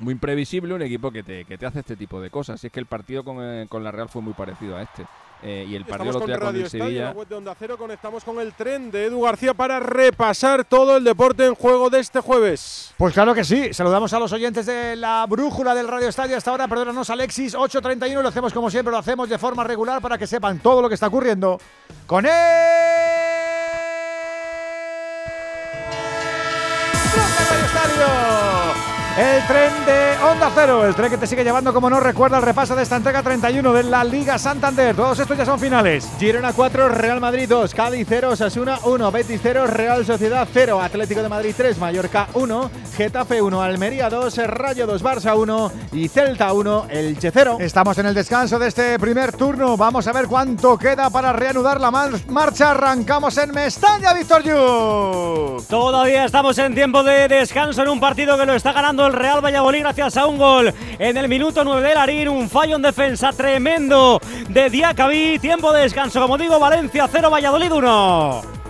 muy 0.00 0.12
imprevisible, 0.12 0.74
un 0.74 0.82
equipo 0.82 1.10
que 1.10 1.22
te, 1.22 1.44
que 1.44 1.56
te 1.56 1.64
hace 1.66 1.78
este 1.80 1.96
tipo 1.96 2.20
de 2.20 2.30
cosas. 2.30 2.62
Y 2.64 2.66
es 2.66 2.72
que 2.72 2.80
el 2.80 2.86
partido 2.86 3.24
con, 3.24 3.36
eh, 3.40 3.66
con 3.68 3.84
la 3.84 3.92
Real 3.92 4.08
fue 4.08 4.22
muy 4.22 4.32
parecido 4.34 4.76
a 4.76 4.82
este. 4.82 5.06
Eh, 5.42 5.66
y 5.68 5.76
el 5.76 5.84
partido 5.84 6.10
Estamos 6.10 6.28
lo 6.28 6.38
con 6.38 6.46
con 6.48 6.56
el 6.56 6.68
Sevilla. 6.68 7.12
web 7.12 7.28
de 7.28 7.34
Onda 7.36 7.54
Cero. 7.56 7.76
Conectamos 7.78 8.24
con 8.24 8.40
el 8.40 8.54
tren 8.54 8.90
de 8.90 9.04
Edu 9.04 9.22
García 9.22 9.54
para 9.54 9.78
repasar 9.78 10.64
todo 10.64 10.96
el 10.96 11.04
deporte 11.04 11.46
en 11.46 11.54
juego 11.54 11.90
de 11.90 12.00
este 12.00 12.20
jueves. 12.20 12.92
Pues 12.96 13.14
claro 13.14 13.34
que 13.34 13.44
sí. 13.44 13.72
Saludamos 13.72 14.12
a 14.12 14.18
los 14.18 14.32
oyentes 14.32 14.66
de 14.66 14.96
la 14.96 15.24
brújula 15.28 15.74
del 15.74 15.86
Radio 15.86 16.08
Estadio 16.08 16.36
hasta 16.36 16.50
ahora. 16.50 16.66
Perdónanos, 16.66 17.08
Alexis. 17.10 17.54
8.31. 17.54 18.20
Lo 18.20 18.28
hacemos 18.28 18.52
como 18.52 18.70
siempre, 18.70 18.90
lo 18.90 18.98
hacemos 18.98 19.28
de 19.28 19.38
forma 19.38 19.62
regular 19.62 20.02
para 20.02 20.18
que 20.18 20.26
sepan 20.26 20.58
todo 20.58 20.82
lo 20.82 20.88
que 20.88 20.94
está 20.94 21.06
ocurriendo 21.06 21.60
con 22.06 22.26
él. 22.26 23.35
El 29.18 29.46
tren 29.46 29.72
de 29.86 30.14
Onda 30.30 30.50
Cero, 30.54 30.84
el 30.84 30.94
tren 30.94 31.08
que 31.08 31.16
te 31.16 31.26
sigue 31.26 31.42
llevando, 31.42 31.72
como 31.72 31.88
no 31.88 32.00
recuerda, 32.00 32.36
el 32.36 32.42
repaso 32.42 32.76
de 32.76 32.82
esta 32.82 32.96
entrega 32.96 33.22
31 33.22 33.72
de 33.72 33.82
la 33.84 34.04
Liga 34.04 34.38
Santander. 34.38 34.94
Todos 34.94 35.18
estos 35.18 35.38
ya 35.38 35.46
son 35.46 35.58
finales. 35.58 36.06
Girona 36.18 36.52
4, 36.52 36.90
Real 36.90 37.18
Madrid 37.18 37.48
2, 37.48 37.74
Cádiz 37.74 38.06
0, 38.06 38.28
Osasuna 38.32 38.78
1, 38.84 39.10
Betis 39.10 39.40
0, 39.42 39.68
Real 39.68 40.04
Sociedad 40.04 40.46
0, 40.52 40.82
Atlético 40.82 41.22
de 41.22 41.30
Madrid 41.30 41.54
3, 41.56 41.78
Mallorca 41.78 42.28
1, 42.34 42.70
Getafe 42.94 43.40
1, 43.40 43.62
Almería 43.62 44.10
2, 44.10 44.36
Rayo 44.48 44.86
2, 44.86 45.02
Barça 45.02 45.34
1 45.34 45.72
y 45.92 46.08
Celta 46.08 46.52
1, 46.52 46.86
Elche 46.90 47.30
0. 47.30 47.56
Estamos 47.60 47.96
en 47.96 48.06
el 48.06 48.14
descanso 48.14 48.58
de 48.58 48.68
este 48.68 48.98
primer 48.98 49.32
turno. 49.32 49.78
Vamos 49.78 50.06
a 50.08 50.12
ver 50.12 50.26
cuánto 50.26 50.76
queda 50.76 51.08
para 51.08 51.32
reanudar 51.32 51.80
la 51.80 51.90
mar- 51.90 52.10
marcha. 52.28 52.72
Arrancamos 52.72 53.38
en 53.38 53.50
Mestalla, 53.52 54.12
Víctor 54.12 54.42
Yu. 54.42 55.64
Todavía 55.70 56.26
estamos 56.26 56.58
en 56.58 56.74
tiempo 56.74 57.02
de 57.02 57.28
descanso 57.28 57.82
en 57.82 57.88
un 57.88 57.98
partido 57.98 58.36
que 58.36 58.44
lo 58.44 58.52
está 58.52 58.72
ganando 58.72 59.05
el 59.06 59.12
Real 59.12 59.44
Valladolid 59.44 59.80
gracias 59.80 60.16
a 60.16 60.26
un 60.26 60.38
gol 60.38 60.72
en 60.98 61.16
el 61.16 61.28
minuto 61.28 61.64
9 61.64 61.88
de 61.88 61.94
Larín, 61.94 62.28
un 62.28 62.48
fallo 62.50 62.76
en 62.76 62.82
defensa 62.82 63.32
tremendo 63.32 64.20
de 64.48 64.70
Diacabí, 64.70 65.38
tiempo 65.38 65.72
de 65.72 65.82
descanso, 65.82 66.20
como 66.20 66.36
digo, 66.38 66.58
Valencia 66.58 67.08
0, 67.10 67.30
Valladolid 67.30 67.72
1. 67.72 68.65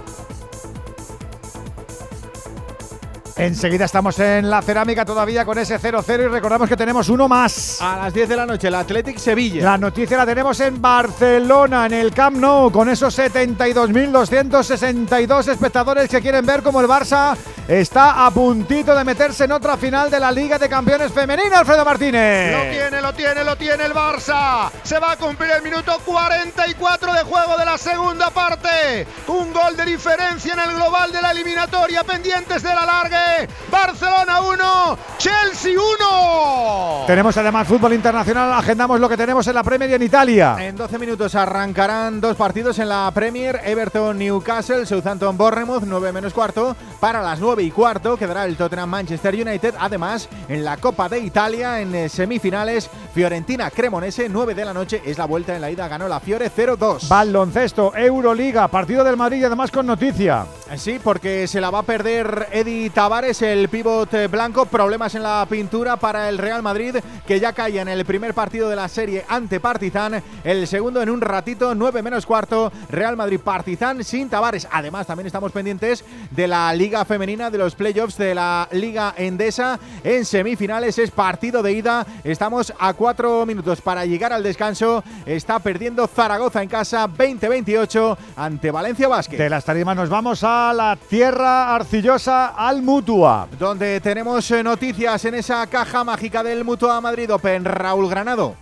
Enseguida 3.36 3.84
estamos 3.84 4.18
en 4.18 4.48
la 4.48 4.62
cerámica 4.62 5.04
todavía 5.04 5.44
con 5.44 5.58
ese 5.58 5.78
0-0 5.78 6.24
y 6.24 6.28
recordamos 6.28 6.70
que 6.70 6.76
tenemos 6.76 7.10
uno 7.10 7.28
más. 7.28 7.82
A 7.82 7.98
las 7.98 8.14
10 8.14 8.30
de 8.30 8.36
la 8.36 8.46
noche, 8.46 8.68
el 8.68 8.74
Athletic 8.74 9.18
Sevilla. 9.18 9.62
La 9.62 9.76
noticia 9.76 10.16
la 10.16 10.24
tenemos 10.24 10.58
en 10.60 10.80
Barcelona, 10.80 11.84
en 11.84 11.92
el 11.92 12.14
Camp 12.14 12.38
Nou, 12.38 12.72
con 12.72 12.88
esos 12.88 13.18
72.262 13.18 15.48
espectadores 15.48 16.08
que 16.08 16.22
quieren 16.22 16.46
ver 16.46 16.62
cómo 16.62 16.80
el 16.80 16.86
Barça 16.86 17.36
está 17.68 18.24
a 18.24 18.30
puntito 18.30 18.94
de 18.94 19.04
meterse 19.04 19.44
en 19.44 19.52
otra 19.52 19.76
final 19.76 20.10
de 20.10 20.18
la 20.18 20.32
Liga 20.32 20.58
de 20.58 20.70
Campeones 20.70 21.12
Femenina, 21.12 21.58
Alfredo 21.58 21.84
Martínez. 21.84 22.52
Lo 22.52 22.62
tiene, 22.70 23.02
lo 23.02 23.12
tiene, 23.12 23.44
lo 23.44 23.56
tiene 23.56 23.84
el 23.84 23.92
Barça. 23.92 24.70
Se 24.82 24.98
va 24.98 25.12
a 25.12 25.16
cumplir 25.16 25.50
el 25.50 25.62
minuto 25.62 26.00
44 26.06 27.12
de 27.12 27.22
juego 27.24 27.58
de 27.58 27.66
la 27.66 27.76
segunda 27.76 28.30
parte. 28.30 29.06
Un 29.26 29.52
gol 29.52 29.76
de 29.76 29.84
diferencia 29.84 30.54
en 30.54 30.60
el 30.60 30.72
global 30.76 31.12
de 31.12 31.20
la 31.20 31.32
eliminatoria, 31.32 32.02
pendientes 32.02 32.62
de 32.62 32.74
la 32.74 32.86
larga. 32.86 33.25
Barcelona 33.70 34.40
1, 34.40 34.98
Chelsea 35.18 35.72
1. 35.72 37.04
Tenemos 37.06 37.36
además 37.36 37.68
fútbol 37.68 37.92
internacional, 37.92 38.52
agendamos 38.52 38.98
lo 38.98 39.08
que 39.08 39.16
tenemos 39.16 39.46
en 39.46 39.54
la 39.54 39.62
Premier 39.62 39.90
y 39.90 39.94
en 39.94 40.02
Italia. 40.02 40.56
En 40.58 40.76
12 40.76 40.98
minutos 40.98 41.34
arrancarán 41.34 42.20
dos 42.20 42.36
partidos 42.36 42.78
en 42.78 42.88
la 42.88 43.10
Premier, 43.14 43.60
Everton 43.64 44.18
Newcastle, 44.18 44.86
Southampton 44.86 45.36
Bournemouth, 45.36 45.84
9 45.84 46.12
menos 46.12 46.32
cuarto. 46.32 46.76
Para 47.00 47.22
las 47.22 47.38
9 47.38 47.62
y 47.62 47.70
cuarto 47.70 48.16
quedará 48.16 48.44
el 48.44 48.56
Tottenham 48.56 48.90
Manchester 48.90 49.34
United. 49.34 49.74
Además, 49.78 50.28
en 50.48 50.64
la 50.64 50.76
Copa 50.78 51.08
de 51.08 51.20
Italia, 51.20 51.80
en 51.80 51.94
eh, 51.94 52.08
semifinales, 52.08 52.90
Fiorentina 53.14 53.70
Cremonese, 53.70 54.28
9 54.28 54.54
de 54.54 54.64
la 54.64 54.74
noche, 54.74 55.02
es 55.04 55.18
la 55.18 55.26
vuelta 55.26 55.54
en 55.54 55.60
la 55.60 55.70
ida, 55.70 55.88
ganó 55.88 56.08
la 56.08 56.20
Fiore 56.20 56.50
0-2. 56.50 57.08
Baloncesto, 57.08 57.94
Euroliga, 57.94 58.68
partido 58.68 59.04
del 59.04 59.16
Madrid 59.16 59.42
y 59.42 59.44
además 59.44 59.70
con 59.70 59.86
noticia. 59.86 60.46
Sí, 60.74 61.00
porque 61.02 61.46
se 61.46 61.60
la 61.60 61.70
va 61.70 61.78
a 61.78 61.82
perder 61.84 62.48
Eddie 62.50 62.90
Tavares 62.90 63.40
el 63.40 63.68
pívot 63.68 64.12
eh, 64.12 64.26
blanco. 64.26 64.66
Problemas 64.66 65.14
en 65.14 65.22
la 65.22 65.46
pintura 65.48 65.96
para 65.96 66.28
el 66.28 66.38
Real 66.38 66.62
Madrid, 66.62 66.96
que 67.24 67.40
ya 67.40 67.52
cae 67.52 67.78
en 67.78 67.88
el 67.88 68.04
primer 68.04 68.34
partido 68.34 68.68
de 68.68 68.76
la 68.76 68.88
serie 68.88 69.24
ante 69.28 69.60
Partizan. 69.60 70.22
El 70.44 70.66
segundo 70.66 71.00
en 71.00 71.08
un 71.08 71.20
ratito, 71.20 71.74
9 71.74 72.02
menos 72.02 72.26
cuarto. 72.26 72.72
Real 72.90 73.16
Madrid 73.16 73.40
Partizan 73.42 74.02
sin 74.02 74.28
Tavares. 74.28 74.66
Además, 74.70 75.06
también 75.06 75.28
estamos 75.28 75.52
pendientes 75.52 76.04
de 76.32 76.48
la 76.48 76.74
Liga 76.74 77.04
Femenina, 77.04 77.48
de 77.48 77.58
los 77.58 77.74
playoffs 77.74 78.18
de 78.18 78.34
la 78.34 78.68
Liga 78.72 79.14
Endesa. 79.16 79.78
En 80.02 80.24
semifinales 80.24 80.98
es 80.98 81.10
partido 81.10 81.62
de 81.62 81.72
ida. 81.72 82.06
Estamos 82.22 82.72
a 82.78 82.92
cuatro 82.92 83.46
minutos 83.46 83.80
para 83.80 84.04
llegar 84.04 84.32
al 84.32 84.42
descanso. 84.42 85.02
Está 85.24 85.58
perdiendo 85.60 86.06
Zaragoza 86.06 86.62
en 86.62 86.68
casa 86.68 87.08
20-28 87.08 88.16
ante 88.36 88.70
Valencia 88.70 89.08
Basket. 89.08 89.38
De 89.38 89.48
las 89.48 89.64
tarimas 89.64 89.96
nos 89.96 90.10
vamos 90.10 90.42
a 90.42 90.55
la 90.74 90.96
tierra 90.96 91.74
arcillosa, 91.74 92.48
al 92.48 92.82
Mutua. 92.82 93.48
Donde 93.58 94.00
tenemos 94.00 94.50
eh, 94.50 94.62
noticias 94.62 95.24
en 95.24 95.34
esa 95.34 95.66
caja 95.66 96.04
mágica 96.04 96.42
del 96.42 96.64
Mutua 96.64 97.00
Madrid 97.00 97.32
Open. 97.32 97.64
Raúl 97.64 98.08
Granado. 98.08 98.54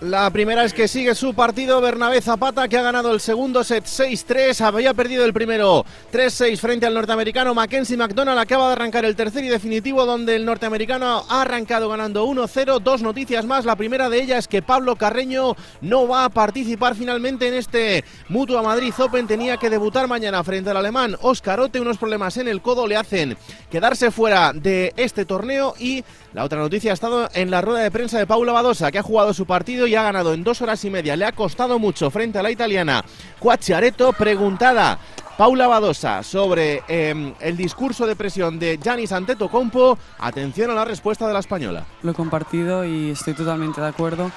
La 0.00 0.30
primera 0.30 0.62
es 0.62 0.72
que 0.72 0.86
sigue 0.86 1.12
su 1.16 1.34
partido 1.34 1.80
Bernabé 1.80 2.20
Zapata, 2.20 2.68
que 2.68 2.78
ha 2.78 2.82
ganado 2.82 3.12
el 3.12 3.18
segundo 3.18 3.64
set 3.64 3.82
6-3, 3.82 4.60
había 4.60 4.94
perdido 4.94 5.24
el 5.24 5.32
primero 5.32 5.84
3-6 6.12 6.56
frente 6.58 6.86
al 6.86 6.94
norteamericano 6.94 7.52
Mackenzie 7.52 7.96
McDonald, 7.96 8.38
acaba 8.38 8.68
de 8.68 8.74
arrancar 8.74 9.04
el 9.04 9.16
tercer 9.16 9.42
y 9.42 9.48
definitivo, 9.48 10.06
donde 10.06 10.36
el 10.36 10.44
norteamericano 10.44 11.24
ha 11.28 11.42
arrancado 11.42 11.88
ganando 11.88 12.24
1-0. 12.26 12.78
Dos 12.78 13.02
noticias 13.02 13.44
más, 13.44 13.64
la 13.64 13.74
primera 13.74 14.08
de 14.08 14.22
ellas 14.22 14.38
es 14.38 14.46
que 14.46 14.62
Pablo 14.62 14.94
Carreño 14.94 15.56
no 15.80 16.06
va 16.06 16.26
a 16.26 16.28
participar 16.28 16.94
finalmente 16.94 17.48
en 17.48 17.54
este 17.54 18.04
Mutua 18.28 18.62
Madrid 18.62 18.94
Open, 19.00 19.26
tenía 19.26 19.56
que 19.56 19.68
debutar 19.68 20.06
mañana 20.06 20.44
frente 20.44 20.70
al 20.70 20.76
alemán 20.76 21.16
Oscar 21.22 21.58
Ote, 21.58 21.80
unos 21.80 21.98
problemas 21.98 22.36
en 22.36 22.46
el 22.46 22.62
codo 22.62 22.86
le 22.86 22.94
hacen 22.94 23.36
quedarse 23.68 24.12
fuera 24.12 24.52
de 24.52 24.92
este 24.96 25.24
torneo 25.24 25.74
y 25.76 26.04
la 26.34 26.44
otra 26.44 26.60
noticia 26.60 26.92
ha 26.92 26.94
estado 26.94 27.28
en 27.34 27.50
la 27.50 27.62
rueda 27.62 27.80
de 27.80 27.90
prensa 27.90 28.16
de 28.16 28.28
Paula 28.28 28.52
Badosa, 28.52 28.92
que 28.92 28.98
ha 28.98 29.02
jugado 29.02 29.34
su 29.34 29.44
partido 29.44 29.87
y 29.88 29.96
ha 29.96 30.02
ganado 30.02 30.34
en 30.34 30.44
dos 30.44 30.62
horas 30.62 30.84
y 30.84 30.90
media. 30.90 31.16
Le 31.16 31.24
ha 31.24 31.32
costado 31.32 31.78
mucho 31.78 32.10
frente 32.10 32.38
a 32.38 32.42
la 32.42 32.50
italiana 32.50 33.04
Cuacciareto. 33.38 34.12
Preguntada 34.12 34.98
Paula 35.36 35.66
Badosa 35.66 36.22
sobre 36.22 36.82
em, 36.88 37.34
el 37.40 37.56
discurso 37.56 38.06
de 38.06 38.16
presión 38.16 38.58
de 38.58 38.78
Giannis 38.82 39.12
Antetokounmpo. 39.12 39.98
Atención 40.18 40.70
a 40.70 40.74
la 40.74 40.84
respuesta 40.84 41.26
de 41.26 41.32
la 41.32 41.40
española. 41.40 41.86
Lo 42.02 42.12
he 42.12 42.14
compartido 42.14 42.84
y 42.84 43.10
estoy 43.10 43.34
totalmente 43.34 43.80
de 43.80 43.88
acuerdo. 43.88 44.30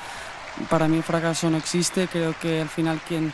Para 0.70 0.88
mí 0.88 0.98
el 0.98 1.04
fracaso 1.04 1.50
no 1.50 1.58
existe. 1.58 2.08
Creo 2.08 2.34
que 2.42 2.62
al 2.62 2.70
final 2.70 3.00
quien 3.08 3.34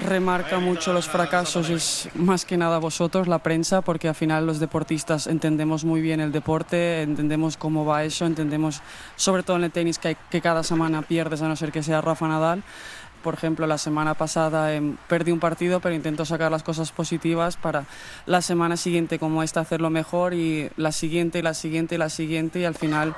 remarca 0.00 0.58
mucho 0.58 0.92
los 0.92 1.08
fracasos 1.08 1.70
es 1.70 2.08
más 2.14 2.44
que 2.44 2.56
nada 2.56 2.78
vosotros, 2.78 3.28
la 3.28 3.40
prensa, 3.40 3.80
porque 3.82 4.08
al 4.08 4.14
final 4.14 4.46
los 4.46 4.60
deportistas 4.60 5.26
entendemos 5.26 5.84
muy 5.84 6.00
bien 6.00 6.20
el 6.20 6.32
deporte, 6.32 7.02
entendemos 7.02 7.56
cómo 7.56 7.84
va 7.84 8.04
eso, 8.04 8.26
entendemos 8.26 8.82
sobre 9.16 9.42
todo 9.42 9.56
en 9.56 9.64
el 9.64 9.72
tenis 9.72 9.98
que, 9.98 10.16
que 10.30 10.40
cada 10.40 10.62
semana 10.62 11.02
pierdes 11.02 11.42
a 11.42 11.48
no 11.48 11.56
ser 11.56 11.72
que 11.72 11.82
sea 11.82 12.00
Rafa 12.00 12.28
Nadal. 12.28 12.62
Por 13.22 13.34
ejemplo, 13.34 13.66
la 13.66 13.78
semana 13.78 14.14
pasada 14.14 14.74
eh, 14.74 14.94
perdí 15.08 15.32
un 15.32 15.40
partido, 15.40 15.80
pero 15.80 15.94
intento 15.94 16.24
sacar 16.24 16.52
las 16.52 16.62
cosas 16.62 16.92
positivas 16.92 17.56
para 17.56 17.84
la 18.26 18.42
semana 18.42 18.76
siguiente, 18.76 19.18
como 19.18 19.42
esta, 19.42 19.60
hacerlo 19.60 19.90
mejor 19.90 20.34
y 20.34 20.70
la 20.76 20.92
siguiente 20.92 21.40
y 21.40 21.42
la 21.42 21.54
siguiente 21.54 21.96
y 21.96 21.98
la 21.98 22.10
siguiente 22.10 22.60
y 22.60 22.64
al 22.64 22.76
final 22.76 23.14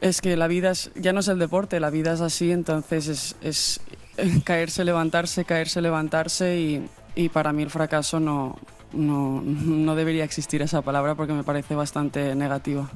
es 0.00 0.20
que 0.20 0.36
la 0.36 0.48
vida 0.48 0.70
es, 0.70 0.90
ya 0.94 1.12
no 1.12 1.20
es 1.20 1.28
el 1.28 1.38
deporte, 1.38 1.80
la 1.80 1.90
vida 1.90 2.14
es 2.14 2.20
así, 2.20 2.50
entonces 2.50 3.08
es, 3.08 3.36
es 3.42 3.80
caerse, 4.44 4.84
levantarse, 4.84 5.44
caerse, 5.44 5.80
levantarse 5.80 6.56
y, 6.58 6.88
y 7.14 7.28
para 7.28 7.52
mí 7.52 7.62
el 7.62 7.70
fracaso 7.70 8.20
no, 8.20 8.56
no, 8.92 9.42
no 9.42 9.94
debería 9.94 10.24
existir 10.24 10.62
esa 10.62 10.82
palabra 10.82 11.14
porque 11.14 11.32
me 11.32 11.44
parece 11.44 11.74
bastante 11.74 12.34
negativa. 12.34 12.88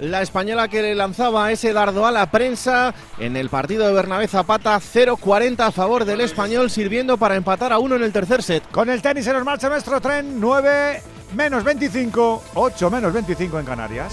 La 0.00 0.22
española 0.22 0.66
que 0.66 0.82
le 0.82 0.94
lanzaba 0.94 1.52
ese 1.52 1.72
dardo 1.72 2.04
a 2.04 2.10
la 2.10 2.30
prensa 2.30 2.92
en 3.18 3.36
el 3.36 3.48
partido 3.48 3.86
de 3.86 3.92
Bernabé 3.92 4.26
Zapata 4.26 4.76
0-40 4.80 5.60
a 5.60 5.70
favor 5.70 6.04
del 6.04 6.20
español 6.20 6.68
sirviendo 6.68 7.16
para 7.16 7.36
empatar 7.36 7.72
a 7.72 7.78
uno 7.78 7.94
en 7.94 8.02
el 8.02 8.12
tercer 8.12 8.42
set. 8.42 8.68
Con 8.72 8.90
el 8.90 9.00
tenis 9.00 9.24
se 9.24 9.32
nos 9.32 9.44
marcha 9.44 9.68
nuestro 9.68 10.00
tren 10.00 10.40
9 10.40 11.00
menos 11.36 11.62
25, 11.62 12.42
8 12.54 12.90
menos 12.90 13.12
25 13.12 13.60
en 13.60 13.66
Canarias. 13.66 14.12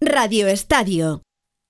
Radio 0.00 0.48
Estadio. 0.48 1.22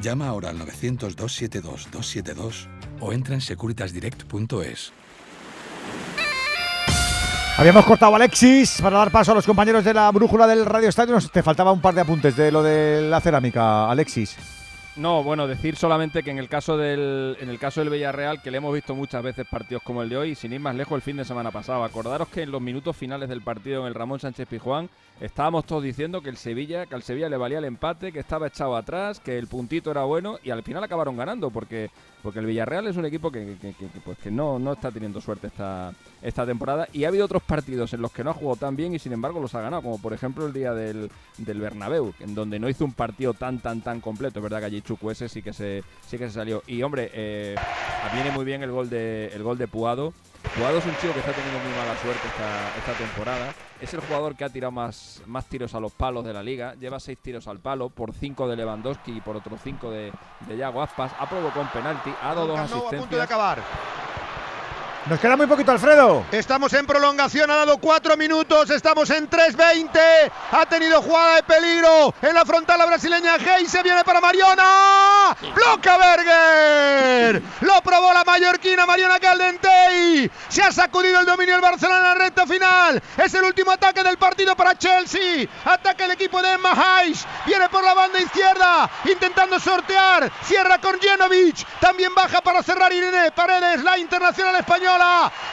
Llama 0.00 0.28
ahora 0.28 0.50
al 0.50 0.58
900-272-272 0.58 2.68
o 3.00 3.12
entra 3.12 3.34
en 3.34 3.40
securitasdirect.es. 3.40 4.92
Habíamos 7.58 7.84
cortado 7.84 8.14
Alexis 8.16 8.80
para 8.80 8.96
dar 8.96 9.10
paso 9.10 9.32
a 9.32 9.34
los 9.34 9.44
compañeros 9.44 9.84
de 9.84 9.92
la 9.92 10.10
brújula 10.10 10.46
del 10.46 10.64
Radio 10.64 10.88
Estadio. 10.88 11.18
Te 11.30 11.42
faltaba 11.42 11.72
un 11.72 11.82
par 11.82 11.94
de 11.94 12.00
apuntes 12.00 12.34
de 12.34 12.50
lo 12.50 12.62
de 12.62 13.02
la 13.02 13.20
cerámica, 13.20 13.90
Alexis. 13.90 14.38
No, 14.96 15.22
bueno, 15.22 15.46
decir 15.46 15.76
solamente 15.76 16.24
que 16.24 16.32
en 16.32 16.38
el 16.38 16.48
caso 16.48 16.76
del 16.76 17.36
en 17.40 17.48
el 17.48 17.60
caso 17.60 17.80
del 17.80 17.90
Villarreal, 17.90 18.42
que 18.42 18.50
le 18.50 18.58
hemos 18.58 18.74
visto 18.74 18.94
muchas 18.94 19.22
veces 19.22 19.46
partidos 19.46 19.84
como 19.84 20.02
el 20.02 20.08
de 20.08 20.16
hoy, 20.16 20.30
y 20.30 20.34
sin 20.34 20.52
ir 20.52 20.60
más 20.60 20.74
lejos 20.74 20.96
el 20.96 21.02
fin 21.02 21.16
de 21.16 21.24
semana 21.24 21.52
pasado. 21.52 21.84
Acordaros 21.84 22.28
que 22.28 22.42
en 22.42 22.50
los 22.50 22.60
minutos 22.60 22.96
finales 22.96 23.28
del 23.28 23.40
partido 23.40 23.82
en 23.82 23.86
el 23.86 23.94
Ramón 23.94 24.18
Sánchez 24.18 24.48
Pijuán 24.48 24.90
estábamos 25.20 25.64
todos 25.64 25.84
diciendo 25.84 26.22
que 26.22 26.28
el 26.28 26.36
Sevilla, 26.36 26.86
que 26.86 26.96
al 26.96 27.02
Sevilla 27.02 27.28
le 27.28 27.36
valía 27.36 27.58
el 27.58 27.66
empate, 27.66 28.10
que 28.10 28.18
estaba 28.18 28.48
echado 28.48 28.76
atrás, 28.76 29.20
que 29.20 29.38
el 29.38 29.46
puntito 29.46 29.92
era 29.92 30.02
bueno 30.02 30.38
y 30.42 30.50
al 30.50 30.64
final 30.64 30.82
acabaron 30.82 31.16
ganando 31.16 31.50
porque 31.50 31.90
porque 32.22 32.38
el 32.38 32.46
Villarreal 32.46 32.86
es 32.86 32.96
un 32.96 33.04
equipo 33.04 33.30
que, 33.30 33.56
pues 34.04 34.18
que 34.18 34.30
no, 34.30 34.58
no 34.58 34.72
está 34.72 34.90
teniendo 34.90 35.20
suerte 35.20 35.48
esta, 35.48 35.92
esta 36.22 36.46
temporada 36.46 36.88
y 36.92 37.04
ha 37.04 37.08
habido 37.08 37.24
otros 37.24 37.42
partidos 37.42 37.92
en 37.94 38.02
los 38.02 38.12
que 38.12 38.24
no 38.24 38.30
ha 38.30 38.34
jugado 38.34 38.56
tan 38.56 38.76
bien 38.76 38.94
y 38.94 38.98
sin 38.98 39.12
embargo 39.12 39.40
los 39.40 39.54
ha 39.54 39.60
ganado, 39.60 39.82
como 39.82 39.98
por 40.00 40.12
ejemplo 40.12 40.46
el 40.46 40.52
día 40.52 40.72
del, 40.74 41.10
del 41.38 41.60
Bernabéu, 41.60 42.12
en 42.20 42.34
donde 42.34 42.58
no 42.58 42.68
hizo 42.68 42.84
un 42.84 42.92
partido 42.92 43.34
tan 43.34 43.60
tan 43.60 43.80
tan 43.80 44.00
completo, 44.00 44.38
es 44.38 44.42
verdad 44.42 44.60
que 44.60 44.66
allí 44.66 44.82
Chucu 44.82 45.10
ese 45.10 45.28
sí 45.28 45.42
que 45.42 45.52
se, 45.52 45.82
sí 46.06 46.18
que 46.18 46.28
se 46.28 46.34
salió. 46.34 46.62
Y 46.66 46.82
hombre, 46.82 47.10
eh, 47.12 47.54
viene 48.12 48.30
muy 48.30 48.44
bien 48.44 48.62
el 48.62 48.70
gol 48.70 48.90
de, 48.90 49.30
el 49.34 49.42
gol 49.42 49.58
de 49.58 49.68
Puado. 49.68 50.12
Puado 50.56 50.78
es 50.78 50.84
un 50.84 50.96
chico 50.96 51.12
que 51.12 51.20
está 51.20 51.32
teniendo 51.32 51.58
muy 51.60 51.76
mala 51.76 51.96
suerte 52.00 52.26
esta, 52.26 52.78
esta 52.78 52.92
temporada. 53.04 53.54
Es 53.80 53.94
el 53.94 54.00
jugador 54.00 54.36
que 54.36 54.44
ha 54.44 54.50
tirado 54.50 54.70
más, 54.70 55.22
más 55.26 55.46
tiros 55.46 55.74
a 55.74 55.80
los 55.80 55.92
palos 55.92 56.22
de 56.24 56.34
la 56.34 56.42
liga. 56.42 56.74
Lleva 56.74 57.00
seis 57.00 57.18
tiros 57.18 57.48
al 57.48 57.60
palo, 57.60 57.88
por 57.88 58.12
cinco 58.12 58.46
de 58.46 58.56
Lewandowski 58.56 59.12
y 59.16 59.20
por 59.20 59.36
otros 59.36 59.58
cinco 59.64 59.90
de, 59.90 60.12
de 60.46 60.56
Yago 60.56 60.82
Aspas. 60.82 61.12
Ha 61.18 61.28
provocado 61.28 61.62
un 61.62 61.68
penalti, 61.68 62.12
ha 62.20 62.34
dado 62.34 62.46
dos 62.46 62.56
Nou 62.56 62.64
a 62.64 62.68
punto 62.68 62.90
de 62.90 62.96
asistencias. 62.96 63.22
acabar. 63.22 63.62
Nos 65.10 65.18
queda 65.18 65.36
muy 65.36 65.48
poquito, 65.48 65.72
Alfredo. 65.72 66.24
Estamos 66.30 66.72
en 66.72 66.86
prolongación, 66.86 67.50
ha 67.50 67.56
dado 67.56 67.78
cuatro 67.78 68.16
minutos, 68.16 68.70
estamos 68.70 69.10
en 69.10 69.28
3.20. 69.28 70.30
Ha 70.52 70.66
tenido 70.66 71.02
jugada 71.02 71.34
de 71.34 71.42
peligro 71.42 72.14
en 72.22 72.32
la 72.32 72.44
frontal 72.44 72.78
la 72.78 72.86
brasileña. 72.86 73.32
Hey, 73.40 73.66
se 73.66 73.82
viene 73.82 74.04
para 74.04 74.20
Mariona. 74.20 75.36
Bloca 75.52 75.98
Berger. 75.98 77.42
Lo 77.62 77.82
probó 77.82 78.12
la 78.12 78.22
mallorquina 78.22 78.86
Mariona 78.86 79.18
Caldentey. 79.18 80.30
Se 80.48 80.62
ha 80.62 80.70
sacudido 80.70 81.18
el 81.18 81.26
dominio 81.26 81.54
del 81.54 81.60
Barcelona 81.60 81.98
en 81.98 82.04
la 82.04 82.14
recta 82.14 82.46
final. 82.46 83.02
Es 83.16 83.34
el 83.34 83.42
último 83.42 83.72
ataque 83.72 84.04
del 84.04 84.16
partido 84.16 84.54
para 84.54 84.78
Chelsea. 84.78 85.48
Ataca 85.64 86.04
el 86.04 86.12
equipo 86.12 86.40
de 86.40 86.52
Emma 86.52 86.70
Hayes. 86.70 87.26
Viene 87.46 87.68
por 87.68 87.82
la 87.82 87.94
banda 87.94 88.20
izquierda, 88.20 88.88
intentando 89.10 89.58
sortear. 89.58 90.30
Cierra 90.44 90.78
con 90.78 91.00
Genovic. 91.00 91.66
También 91.80 92.14
baja 92.14 92.40
para 92.42 92.62
cerrar 92.62 92.92
Irene 92.92 93.32
Paredes, 93.32 93.82
la 93.82 93.98
internacional 93.98 94.54
española. 94.54 94.99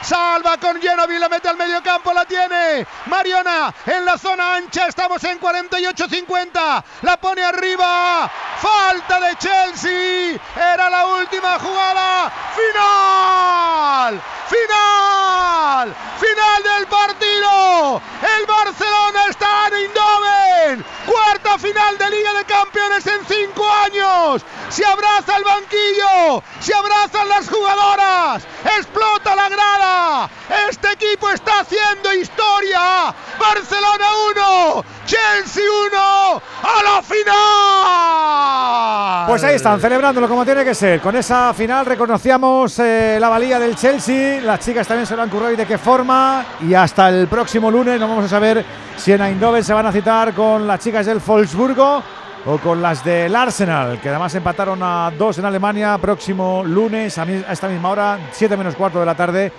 Salva 0.02 0.56
con 0.58 0.80
Genovic, 0.80 1.18
la 1.18 1.28
mete 1.28 1.48
al 1.48 1.56
medio 1.56 1.82
campo, 1.82 2.12
la 2.12 2.24
tiene. 2.24 2.86
Mariona 3.06 3.74
en 3.86 4.04
la 4.04 4.16
zona 4.16 4.56
ancha. 4.56 4.86
Estamos 4.86 5.22
en 5.24 5.40
48-50. 5.40 6.84
La 7.02 7.16
pone 7.16 7.42
arriba. 7.42 8.30
Falta 8.60 9.20
de 9.20 9.36
Chelsea. 9.36 10.40
Era 10.56 10.90
la 10.90 11.06
última 11.06 11.58
jugada. 11.58 12.32
Final. 12.54 14.20
Final. 14.48 15.94
Final 16.18 16.62
del 16.62 16.86
partido. 16.86 18.02
El 18.22 18.46
Barcelona 18.46 19.26
está 19.28 19.68
en. 20.68 20.84
Cuarta 21.06 21.58
final 21.58 21.96
de 21.98 22.10
Liga 22.10 22.32
de 22.34 22.44
Campeones 22.44 23.06
en 23.06 23.20
cinco 23.26 23.66
años. 23.84 24.42
Se 24.68 24.84
abraza 24.84 25.36
el 25.36 25.44
banquillo. 25.44 26.42
Se 26.60 26.74
abrazan 26.74 27.28
las 27.28 27.48
jugadoras. 27.48 28.42
Explota 28.76 29.27
la 29.34 29.48
grada. 29.48 30.30
Este 30.68 30.92
equipo 30.92 31.30
está 31.30 31.60
haciendo 31.60 32.12
historia. 32.12 33.14
Barcelona 33.38 34.06
1. 34.34 34.84
Chelsea 35.06 35.64
1. 35.90 36.42
A 36.62 36.82
la 36.82 37.02
final. 37.02 37.28
Pues 39.28 39.44
ahí 39.44 39.56
están, 39.56 39.80
celebrándolo 39.80 40.28
como 40.28 40.44
tiene 40.44 40.64
que 40.64 40.74
ser. 40.74 41.00
Con 41.00 41.16
esa 41.16 41.54
final 41.54 41.86
reconocíamos 41.86 42.78
eh, 42.78 43.18
la 43.20 43.28
valía 43.28 43.58
del 43.58 43.76
Chelsea. 43.76 44.40
Las 44.40 44.60
chicas 44.60 44.86
también 44.86 45.06
se 45.06 45.16
lo 45.16 45.22
han 45.22 45.30
currado 45.30 45.52
y 45.52 45.56
de 45.56 45.66
qué 45.66 45.78
forma. 45.78 46.44
Y 46.60 46.74
hasta 46.74 47.08
el 47.08 47.28
próximo 47.28 47.70
lunes 47.70 47.98
no 48.00 48.08
vamos 48.08 48.24
a 48.24 48.28
saber 48.28 48.64
si 48.96 49.12
en 49.12 49.22
Eindhoven 49.22 49.62
se 49.64 49.72
van 49.72 49.86
a 49.86 49.92
citar 49.92 50.34
con 50.34 50.66
las 50.66 50.80
chicas 50.80 51.06
del 51.06 51.18
Wolfsburgo 51.18 52.02
o 52.46 52.58
con 52.58 52.80
las 52.80 53.04
del 53.04 53.34
Arsenal, 53.34 54.00
que 54.00 54.08
además 54.08 54.34
empataron 54.34 54.80
a 54.82 55.12
dos 55.16 55.38
en 55.38 55.44
Alemania. 55.44 55.98
Próximo 55.98 56.62
lunes 56.64 57.18
a, 57.18 57.24
esta 57.24 57.68
misma 57.68 57.90
hora, 57.90 58.18
7 58.32 58.56
menos 58.56 58.74
cuarto 58.74 59.00
de 59.00 59.06
la 59.06 59.14
tarde, 59.14 59.52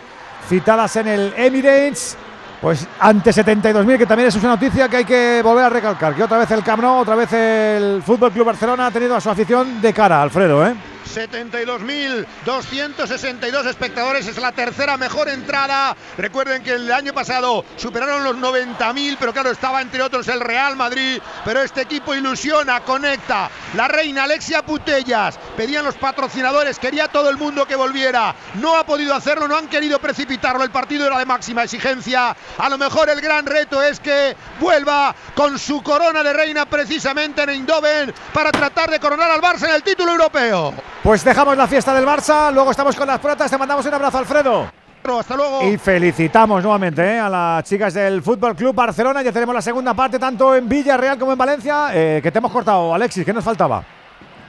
citadas 0.47 0.95
en 0.97 1.07
el 1.07 1.33
Emirates. 1.35 2.17
Pues 2.61 2.85
ante 2.99 3.31
72.000, 3.31 3.97
que 3.97 4.05
también 4.05 4.27
es 4.27 4.35
una 4.35 4.49
noticia 4.49 4.89
que 4.89 4.97
hay 4.97 5.05
que 5.05 5.39
volver 5.41 5.63
a 5.63 5.69
recalcar, 5.69 6.13
que 6.13 6.23
otra 6.23 6.39
vez 6.39 6.51
el 6.51 6.61
Camp 6.61 6.83
Nou, 6.83 6.99
otra 6.99 7.15
vez 7.15 7.31
el 7.31 8.03
Fútbol 8.03 8.33
Club 8.33 8.47
Barcelona 8.47 8.87
ha 8.87 8.91
tenido 8.91 9.15
a 9.15 9.21
su 9.21 9.29
afición 9.29 9.81
de 9.81 9.93
cara, 9.93 10.21
Alfredo, 10.21 10.67
¿eh? 10.67 10.75
72.262 11.13 13.65
espectadores, 13.65 14.27
es 14.27 14.37
la 14.37 14.51
tercera 14.51 14.97
mejor 14.97 15.29
entrada. 15.29 15.95
Recuerden 16.17 16.61
que 16.63 16.73
el 16.73 16.91
año 16.91 17.13
pasado 17.13 17.63
superaron 17.77 18.23
los 18.23 18.35
90.000, 18.35 19.17
pero 19.19 19.33
claro, 19.33 19.51
estaba 19.51 19.81
entre 19.81 20.03
otros 20.03 20.27
el 20.27 20.41
Real 20.41 20.75
Madrid. 20.75 21.21
Pero 21.45 21.61
este 21.61 21.81
equipo 21.81 22.13
ilusiona, 22.13 22.81
conecta. 22.81 23.49
La 23.75 23.87
reina 23.87 24.23
Alexia 24.23 24.63
Putellas, 24.63 25.39
pedían 25.55 25.85
los 25.85 25.95
patrocinadores, 25.95 26.79
quería 26.79 27.07
todo 27.07 27.29
el 27.29 27.37
mundo 27.37 27.65
que 27.65 27.75
volviera. 27.75 28.35
No 28.55 28.75
ha 28.75 28.85
podido 28.85 29.15
hacerlo, 29.15 29.47
no 29.47 29.57
han 29.57 29.67
querido 29.67 29.99
precipitarlo. 29.99 30.63
El 30.63 30.71
partido 30.71 31.07
era 31.07 31.17
de 31.17 31.25
máxima 31.25 31.63
exigencia. 31.63 32.35
A 32.57 32.69
lo 32.69 32.77
mejor 32.77 33.09
el 33.09 33.21
gran 33.21 33.45
reto 33.45 33.81
es 33.81 33.99
que 33.99 34.35
vuelva 34.59 35.15
con 35.35 35.57
su 35.57 35.81
corona 35.81 36.23
de 36.23 36.33
reina 36.33 36.65
precisamente 36.65 37.43
en 37.43 37.49
Eindhoven 37.49 38.13
para 38.33 38.51
tratar 38.51 38.89
de 38.89 38.99
coronar 38.99 39.31
al 39.31 39.41
Barça 39.41 39.67
en 39.67 39.75
el 39.75 39.83
título 39.83 40.11
europeo. 40.11 40.73
Pues 41.03 41.23
dejamos 41.23 41.55
la 41.55 41.65
fiesta 41.67 41.93
del 41.93 42.05
Barça, 42.05 42.51
luego 42.53 42.71
estamos 42.71 42.95
con 42.95 43.07
las 43.07 43.19
protas, 43.19 43.49
te 43.49 43.57
mandamos 43.57 43.85
un 43.85 43.93
abrazo, 43.93 44.17
Alfredo. 44.17 44.69
Hasta 45.01 45.35
luego. 45.35 45.63
Y 45.63 45.77
felicitamos 45.77 46.61
nuevamente 46.61 47.01
¿eh? 47.01 47.19
a 47.19 47.29
las 47.29 47.63
chicas 47.63 47.93
del 47.93 48.21
Fútbol 48.21 48.55
Club 48.55 48.75
Barcelona. 48.75 49.23
Ya 49.23 49.31
tenemos 49.31 49.55
la 49.55 49.61
segunda 49.61 49.93
parte, 49.93 50.19
tanto 50.19 50.53
en 50.53 50.67
Villarreal 50.67 51.17
como 51.17 51.31
en 51.31 51.37
Valencia. 51.37 51.89
Eh, 51.93 52.19
que 52.21 52.31
te 52.31 52.37
hemos 52.37 52.51
cortado, 52.51 52.93
Alexis, 52.93 53.25
¿qué 53.25 53.33
nos 53.33 53.43
faltaba? 53.43 53.83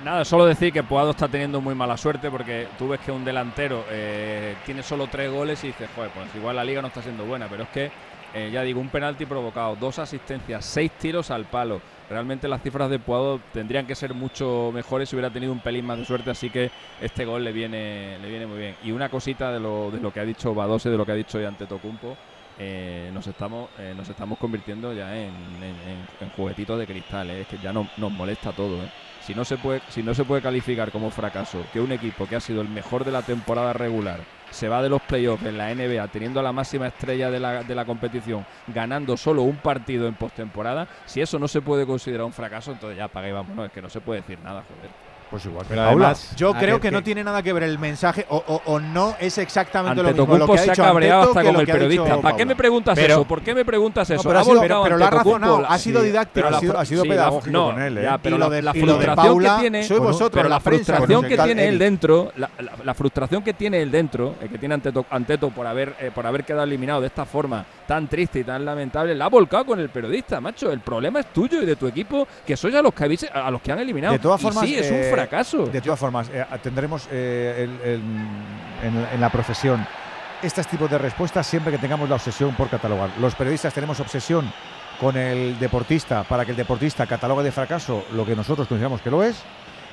Nada, 0.05 0.25
solo 0.25 0.47
decir 0.47 0.73
que 0.73 0.83
Puado 0.83 1.11
está 1.11 1.29
teniendo 1.29 1.61
muy 1.61 1.75
mala 1.75 1.97
suerte 1.97 2.31
porque 2.31 2.69
tú 2.79 2.89
ves 2.89 3.01
que 3.01 3.13
un 3.13 3.25
delantero 3.25 3.85
eh, 3.91 4.57
tiene 4.67 4.83
solo 4.83 5.07
tres 5.07 5.31
goles 5.31 5.63
y 5.65 5.69
dices, 5.69 5.89
joder, 5.95 6.11
pues 6.11 6.27
igual 6.35 6.57
la 6.57 6.65
liga 6.65 6.83
no 6.83 6.89
está 6.89 7.01
siendo 7.01 7.25
buena, 7.25 7.47
pero 7.49 7.63
es 7.63 7.69
que, 7.69 7.91
eh, 8.35 8.51
ya 8.53 8.63
digo, 8.63 8.81
un 8.81 8.89
penalti 8.89 9.25
provocado, 9.25 9.77
dos 9.77 9.99
asistencias, 9.99 10.65
seis 10.65 10.91
tiros 10.99 11.31
al 11.31 11.45
palo. 11.45 11.81
Realmente 12.11 12.49
las 12.49 12.61
cifras 12.63 12.91
de 12.91 12.99
Puado 12.99 13.41
tendrían 13.55 13.87
que 13.87 13.95
ser 13.95 14.15
mucho 14.15 14.73
mejores 14.75 15.09
si 15.09 15.15
hubiera 15.15 15.31
tenido 15.31 15.53
un 15.53 15.61
pelín 15.61 15.87
más 15.87 15.97
de 15.97 16.05
suerte, 16.05 16.31
así 16.31 16.51
que 16.51 16.69
este 17.01 17.25
gol 17.25 17.45
le 17.45 17.53
viene, 17.53 18.19
le 18.21 18.29
viene 18.29 18.47
muy 18.47 18.59
bien. 18.59 18.75
Y 18.83 18.91
una 18.91 19.09
cosita 19.09 19.53
de 19.53 19.61
lo, 19.61 19.93
de 19.93 20.01
lo 20.01 20.13
que 20.13 20.19
ha 20.19 20.25
dicho 20.25 20.53
Badose, 20.53 20.91
de 20.91 20.97
lo 20.97 21.07
que 21.07 21.13
ha 21.13 21.15
dicho 21.15 21.39
ante 21.47 21.67
Tocumpo, 21.67 22.17
eh, 22.59 23.11
nos 23.15 23.27
estamos 23.29 23.71
eh, 23.79 23.95
nos 23.97 24.09
estamos 24.09 24.39
convirtiendo 24.39 24.93
ya 24.93 25.17
en, 25.17 25.31
en- 26.21 26.31
juguetitos 26.37 26.79
de 26.79 26.87
cristal, 26.87 27.31
eh. 27.31 27.43
es 27.43 27.47
que 27.47 27.59
ya 27.59 27.73
no, 27.73 27.87
nos 27.97 28.11
molesta 28.13 28.53
todo. 28.53 28.83
eh. 28.83 28.89
Si 29.25 29.35
no 29.35 29.45
se 29.45 29.57
puede 29.57 29.81
si 29.89 30.03
no 30.03 30.13
se 30.13 30.25
puede 30.25 30.43
calificar 30.43 30.91
como 30.91 31.11
fracaso 31.11 31.63
que 31.73 31.81
un 31.81 31.93
equipo 31.93 32.27
que 32.27 32.37
ha 32.37 32.41
sido 32.41 32.61
el 32.61 32.69
mejor 32.69 33.05
de 33.05 33.13
la 33.13 33.23
temporada 33.23 33.73
regular 33.73 34.19
se 34.51 34.69
va 34.69 34.83
de 34.83 34.89
los 34.89 35.03
playoffs 35.03 35.45
en 35.45 35.59
la 35.59 35.75
NBA 35.75 36.09
teniendo 36.09 36.43
la 36.43 36.53
máxima 36.53 36.89
estrella 36.89 37.31
de 37.31 37.41
la, 37.41 37.63
de 37.63 37.75
la 37.75 37.85
competición, 37.85 38.45
ganando 38.69 39.17
solo 39.17 39.43
un 39.43 39.57
partido 39.57 40.07
en 40.07 40.15
postemporada, 40.15 40.89
si 41.07 41.21
eso 41.21 41.39
no 41.39 41.49
se 41.49 41.63
puede 41.63 41.87
considerar 41.87 42.27
un 42.27 42.33
fracaso, 42.33 42.73
entonces 42.73 42.99
ya 42.99 43.05
apaga 43.05 43.29
y 43.29 43.33
vámonos, 43.33 43.67
es 43.67 43.73
que 43.73 43.83
no 43.83 43.91
se 43.91 44.01
puede 44.01 44.21
decir 44.21 44.39
nada, 44.41 44.63
joder. 44.63 45.10
Pues 45.31 45.47
igual 45.47 45.65
Pero 45.69 45.83
además, 45.83 46.35
yo 46.37 46.53
creo 46.55 46.81
que, 46.81 46.91
no 46.91 47.05
tiene 47.05 47.23
nada 47.23 47.41
que 47.41 47.53
ver 47.53 47.63
el 47.63 47.79
mensaje, 47.79 48.27
o, 48.31 48.43
o- 48.47 48.63
o 48.65 48.81
no 48.81 49.15
es 49.21 49.39
exactamente 49.39 50.03
lo 50.03 50.09
mismo 50.09 50.27
lo 50.27 50.33
Antetokounmpo 50.45 50.53
que 50.55 50.59
ha 50.59 50.65
se 50.65 50.71
ha 50.73 50.85
cabreado 50.85 51.23
hasta 51.23 51.45
con 51.45 51.57
el 51.61 51.67
periodista. 51.67 52.21
¿Para 52.21 52.37
qué 52.37 52.45
me 52.47 52.57
preguntas 52.57 52.95
Pero- 52.97 53.15
eso? 53.15 53.25
¿Por 53.25 53.41
qué 53.43 53.55
me 53.55 53.65
preguntas 53.65 54.11
eso? 54.11 54.23
pero 54.25 54.39
Ha 54.39 54.41
ha 54.41 54.45
sido- 54.45 54.59
volcado 54.59 54.83
pero 54.83 54.99
lo 54.99 55.05
ha 55.05 55.11
razonado, 55.11 55.61
la- 55.61 55.69
ha 55.69 55.79
sido 55.79 56.03
didáctico, 56.03 56.45
pero 56.47 56.57
ha 56.57 56.61
sido- 56.61 56.79
ha 56.79 56.85
sido 56.85 57.03
sí, 57.03 57.09
la- 57.09 57.15
pedagógico 57.15 57.53
no, 57.53 57.71
con 57.71 57.81
él, 57.83 57.99
¿eh? 57.99 58.03
ya, 58.03 58.15
Y 58.17 58.19
pero 58.19 58.39
lo 58.39 58.49
la, 58.49 58.57
de- 58.57 58.63
la 58.63 58.71
y 58.75 58.81
lo 58.81 58.87
de 58.87 58.93
frustración 59.05 59.17
Paula, 59.27 59.55
que 59.55 59.61
tiene, 59.61 59.83
sois 59.85 60.01
vosotros, 60.01 60.31
pero 60.35 60.49
la 60.49 60.61
frustración 60.61 61.25
que 61.25 61.39
tiene 61.39 61.69
él 61.69 61.79
dentro, 61.79 62.33
la, 62.37 62.51
la- 62.59 62.73
la 62.85 62.95
frustración 62.95 63.43
que 63.45 63.55
tiene 63.55 63.83
él 63.83 63.91
dentro, 63.93 64.35
eh, 64.43 64.49
que 64.49 64.59
tiene 64.59 64.75
Anteto, 64.75 65.07
Anteto 65.11 65.51
por 65.51 65.67
haber 65.67 65.95
eh, 66.01 66.11
por 66.13 66.27
haber 66.27 66.43
quedado 66.45 66.65
eliminado 66.65 67.01
de 67.03 67.07
esta 67.07 67.25
forma 67.25 67.65
tan 67.91 68.07
triste 68.07 68.39
y 68.39 68.45
tan 68.45 68.65
lamentable, 68.65 69.17
la 69.17 69.25
ha 69.25 69.29
volcado 69.29 69.67
con 69.67 69.81
el 69.81 69.89
periodista, 69.89 70.41
macho. 70.41 70.71
El 70.71 70.79
problema 70.79 71.19
es 71.19 71.33
tuyo 71.33 71.61
y 71.61 71.67
de 71.67 71.75
tu 71.75 71.89
equipo, 71.89 72.29
que 72.47 72.57
sois 72.57 72.73
a 72.77 72.83
los 72.83 72.95
que 72.95 73.03
habéis, 73.03 73.25
a 73.25 73.51
los 73.51 73.61
que 73.61 73.73
han 73.73 73.81
eliminado. 73.81 74.13
De 74.13 74.21
todas 74.21 74.41
Y 74.41 74.45
formas, 74.45 74.65
sí, 74.65 74.77
es 74.77 74.89
eh, 74.93 74.95
un 75.11 75.13
fracaso. 75.13 75.67
De 75.67 75.81
todas 75.81 75.99
formas, 75.99 76.31
eh, 76.33 76.47
tendremos 76.63 77.09
eh, 77.11 77.67
el- 77.69 77.89
el- 77.91 78.01
en, 78.85 79.07
en 79.13 79.21
la 79.21 79.29
profesión 79.29 79.85
estos 80.41 80.69
tipos 80.69 80.89
de 80.89 80.99
respuestas 80.99 81.45
siempre 81.49 81.73
que 81.73 81.79
tengamos 81.79 82.09
la 82.09 82.15
obsesión 82.15 82.55
por 82.55 82.69
catalogar. 82.69 83.11
Los 83.21 83.35
periodistas 83.35 83.75
tenemos 83.75 83.99
obsesión 83.99 84.53
con 85.01 85.17
el 85.17 85.59
deportista 85.59 86.23
para 86.23 86.45
que 86.45 86.53
el 86.53 86.57
deportista 86.57 87.07
catalogue 87.09 87.43
de 87.43 87.51
fracaso 87.51 88.05
lo 88.13 88.25
que 88.25 88.37
nosotros 88.37 88.69
consideramos 88.69 89.01
que 89.01 89.11
lo 89.11 89.25
es. 89.25 89.43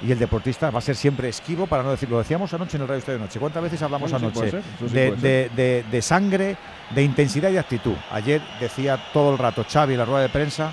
Y 0.03 0.11
el 0.11 0.19
deportista 0.19 0.69
va 0.69 0.78
a 0.78 0.82
ser 0.82 0.95
siempre 0.95 1.28
esquivo, 1.30 1.65
para 1.65 1.82
no 1.82 1.90
decir, 1.91 2.07
lo 2.10 2.19
decíamos 2.19 2.53
anoche 2.53 2.78
en 2.78 2.84
el 2.84 2.88
Radio 2.88 2.99
Estadio 2.99 3.19
Noche. 3.19 3.40
¿Cuántas 3.40 3.64
veces 3.64 3.82
hablamos 3.82 4.11
sí 4.11 4.15
anoche 4.15 4.52
ser, 4.52 4.61
sí 4.80 4.86
de, 4.94 5.11
de- 5.15 5.49
de- 5.56 5.86
de 5.90 6.02
sangre, 6.03 6.56
de 6.91 7.02
intensidad 7.03 7.49
y 7.49 7.57
actitud? 7.57 7.95
Ayer 8.11 8.41
decía 8.60 8.99
todo 9.11 9.32
el 9.32 9.40
rato 9.40 9.65
Xavi 9.68 9.94
en 9.94 9.99
la 9.99 10.06
rueda 10.06 10.22
de 10.22 10.30
prensa 10.30 10.72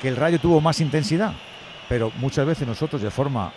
que 0.00 0.06
el 0.08 0.14
Rayo 0.16 0.38
tuvo 0.38 0.60
más 0.60 0.80
intensidad, 0.80 1.32
pero 1.88 2.12
muchas 2.18 2.46
veces 2.46 2.66
nosotros 2.68 3.02
de 3.02 3.10
forma 3.10 3.52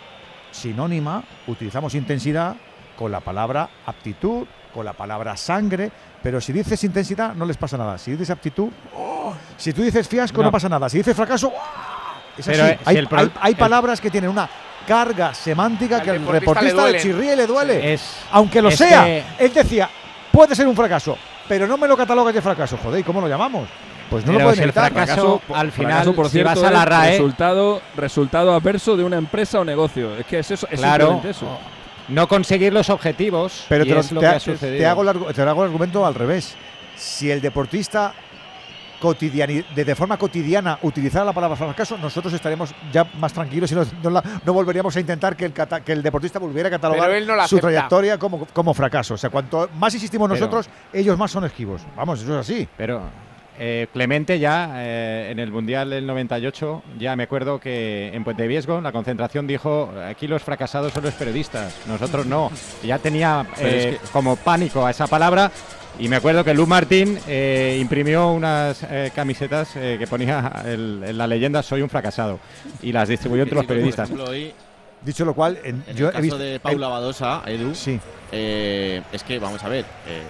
sinónima 0.50 1.22
utilizamos 1.46 1.94
intensidad 1.94 2.56
con 2.96 3.10
la 3.12 3.20
palabra 3.20 3.68
aptitud, 3.86 4.46
con 4.72 4.84
la 4.84 4.92
palabra 4.94 5.36
sangre, 5.36 5.90
pero 6.22 6.40
si 6.40 6.52
dices 6.52 6.82
intensidad 6.84 7.34
no 7.34 7.44
les 7.44 7.56
pasa 7.56 7.76
nada. 7.78 7.98
Si 7.98 8.10
dices 8.12 8.30
aptitud, 8.30 8.68
¡oh! 8.96 9.32
si 9.56 9.72
tú 9.72 9.82
dices 9.82 10.08
fiasco 10.08 10.38
no, 10.38 10.44
No. 10.48 10.52
pasa 10.52 10.68
nada. 10.68 10.88
Si 10.88 10.98
dices 10.98 11.14
fracaso, 11.16 11.52
es 12.36 12.46
Pero, 12.46 12.64
así. 12.64 12.72
si 12.74 12.80
hay, 12.90 12.96
el 12.96 13.06
pro- 13.08 13.18
hay- 13.20 13.32
hay 13.40 13.52
el- 13.52 13.58
palabras 13.58 14.00
que 14.00 14.10
tienen 14.10 14.30
una 14.30 14.48
carga 14.84 15.34
semántica 15.34 16.00
que 16.02 16.10
al 16.10 16.18
deportista 16.20 16.40
reportista 16.40 16.76
le 16.86 16.92
le 16.92 16.98
duelen. 16.98 17.02
chirríe 17.02 17.36
le 17.36 17.46
duele. 17.46 17.94
Es- 17.94 18.16
Aunque 18.32 18.62
lo 18.62 18.68
es 18.68 18.76
sea. 18.78 19.04
que- 19.04 19.24
Él 19.38 19.52
decía, 19.52 19.88
puede 20.30 20.54
ser 20.54 20.66
un 20.66 20.76
fracaso, 20.76 21.16
pero 21.48 21.66
no 21.66 21.76
me 21.76 21.88
lo 21.88 21.96
catalogues 21.96 22.34
de 22.34 22.42
fracaso. 22.42 22.78
Joder, 22.82 23.00
¿y 23.00 23.02
cómo 23.02 23.20
lo 23.20 23.28
llamamos? 23.28 23.68
Pues 24.10 24.24
no 24.26 24.32
Pero 24.32 24.38
lo 24.40 24.44
pueden 24.44 24.58
si 24.58 24.64
el 24.64 24.72
fracaso- 24.72 25.40
al 25.54 25.72
final, 25.72 25.90
fracaso, 25.92 26.14
por 26.14 26.26
si 26.26 26.32
cierto, 26.32 26.60
vas 26.60 26.62
a 26.62 26.70
la 26.70 26.82
es 26.82 26.88
RAE- 26.88 27.10
resultado, 27.12 27.82
resultado 27.96 28.54
adverso 28.54 28.96
de 28.96 29.04
una 29.04 29.16
empresa 29.16 29.60
o 29.60 29.64
negocio. 29.64 30.14
Es 30.16 30.26
que 30.26 30.38
es 30.40 30.50
eso, 30.50 30.68
es 30.70 30.78
Claro. 30.78 31.20
eso. 31.28 31.46
no 32.06 32.28
conseguir 32.28 32.70
los 32.72 32.90
objetivos. 32.90 33.64
Pero 33.66 33.84
y 33.84 33.88
te, 33.88 33.94
lo- 33.94 34.00
es 34.00 34.12
lo 34.12 34.20
te 34.20 34.26
que 34.26 34.32
ha- 34.32 34.36
ha 34.36 34.40
sucedido. 34.40 34.78
te 34.78 34.86
hago 34.86 35.02
el, 35.02 35.34
te 35.34 35.40
hago 35.42 35.62
el 35.64 35.68
argumento 35.70 36.04
al 36.04 36.14
revés. 36.14 36.54
Si 36.96 37.30
el 37.30 37.40
deportista 37.40 38.12
de, 39.00 39.84
de 39.84 39.94
forma 39.94 40.16
cotidiana 40.16 40.78
utilizara 40.82 41.24
la 41.24 41.32
palabra 41.32 41.56
fracaso, 41.56 41.98
nosotros 41.98 42.32
estaríamos 42.32 42.74
ya 42.92 43.04
más 43.18 43.32
tranquilos 43.32 43.70
y 43.72 43.74
no, 43.74 43.84
no 44.02 44.10
la- 44.10 44.22
no 44.44 44.52
volveríamos 44.52 44.96
a 44.96 45.00
intentar 45.00 45.36
que 45.36 45.44
el, 45.44 45.52
cata- 45.52 45.80
que 45.80 45.92
el 45.92 46.02
deportista 46.02 46.38
volviera 46.38 46.68
a 46.68 46.70
catalogar 46.70 47.10
no 47.22 47.34
su 47.34 47.56
acepta. 47.56 47.60
trayectoria 47.60 48.18
como, 48.18 48.46
como 48.46 48.72
fracaso. 48.74 49.14
O 49.14 49.18
sea, 49.18 49.30
cuanto 49.30 49.68
más 49.78 49.92
insistimos 49.94 50.28
Pero- 50.28 50.40
nosotros, 50.40 50.68
ellos 50.92 51.18
más 51.18 51.30
son 51.30 51.44
esquivos. 51.44 51.82
Vamos, 51.96 52.22
eso 52.22 52.32
es 52.40 52.50
así. 52.50 52.68
Pero 52.76 53.02
eh, 53.58 53.86
Clemente 53.92 54.38
ya 54.38 54.72
eh, 54.82 55.28
en 55.30 55.38
el 55.38 55.52
Mundial 55.52 55.90
del 55.90 56.06
98, 56.06 56.82
ya 56.98 57.14
me 57.14 57.22
acuerdo 57.24 57.60
que 57.60 58.10
en 58.12 58.24
Puente 58.24 58.46
Viesgo 58.48 58.80
la 58.80 58.90
concentración 58.90 59.46
dijo, 59.46 59.92
aquí 60.08 60.26
los 60.26 60.42
fracasados 60.42 60.92
son 60.92 61.04
los 61.04 61.14
periodistas, 61.14 61.76
nosotros 61.86 62.26
no. 62.26 62.50
Ya 62.82 62.98
tenía 62.98 63.46
Pero 63.56 63.68
es 63.68 63.84
eh, 63.86 63.98
que- 64.02 64.08
como 64.08 64.36
pánico 64.36 64.84
a 64.86 64.90
esa 64.90 65.06
palabra. 65.06 65.50
Y 65.98 66.08
me 66.08 66.16
acuerdo 66.16 66.42
que 66.44 66.52
Lu 66.54 66.66
Martín 66.66 67.18
eh, 67.28 67.78
imprimió 67.80 68.32
unas 68.32 68.82
eh, 68.82 69.12
camisetas 69.14 69.76
eh, 69.76 69.96
que 69.98 70.06
ponía 70.08 70.50
el- 70.64 71.02
en 71.06 71.16
la 71.18 71.26
leyenda 71.26 71.62
Soy 71.62 71.82
un 71.82 71.88
fracasado 71.88 72.40
y 72.82 72.90
las 72.92 73.08
distribuyó 73.08 73.42
entre 73.44 73.56
los 73.56 73.64
periodistas. 73.66 74.08
ejemplo, 74.10 74.28
hoy, 74.30 74.52
Dicho 75.02 75.24
lo 75.26 75.34
cual, 75.34 75.58
en, 75.62 75.84
en 75.86 75.96
yo 75.96 76.06
el 76.06 76.10
he 76.10 76.12
caso 76.12 76.22
visto 76.22 76.38
de 76.38 76.58
Paula 76.60 76.88
Badosa, 76.88 77.42
Edu, 77.46 77.74
Sí. 77.74 78.00
eh, 78.32 79.02
es 79.12 79.22
que, 79.22 79.38
vamos 79.38 79.62
a 79.62 79.68
ver, 79.68 79.84
eh, 80.08 80.22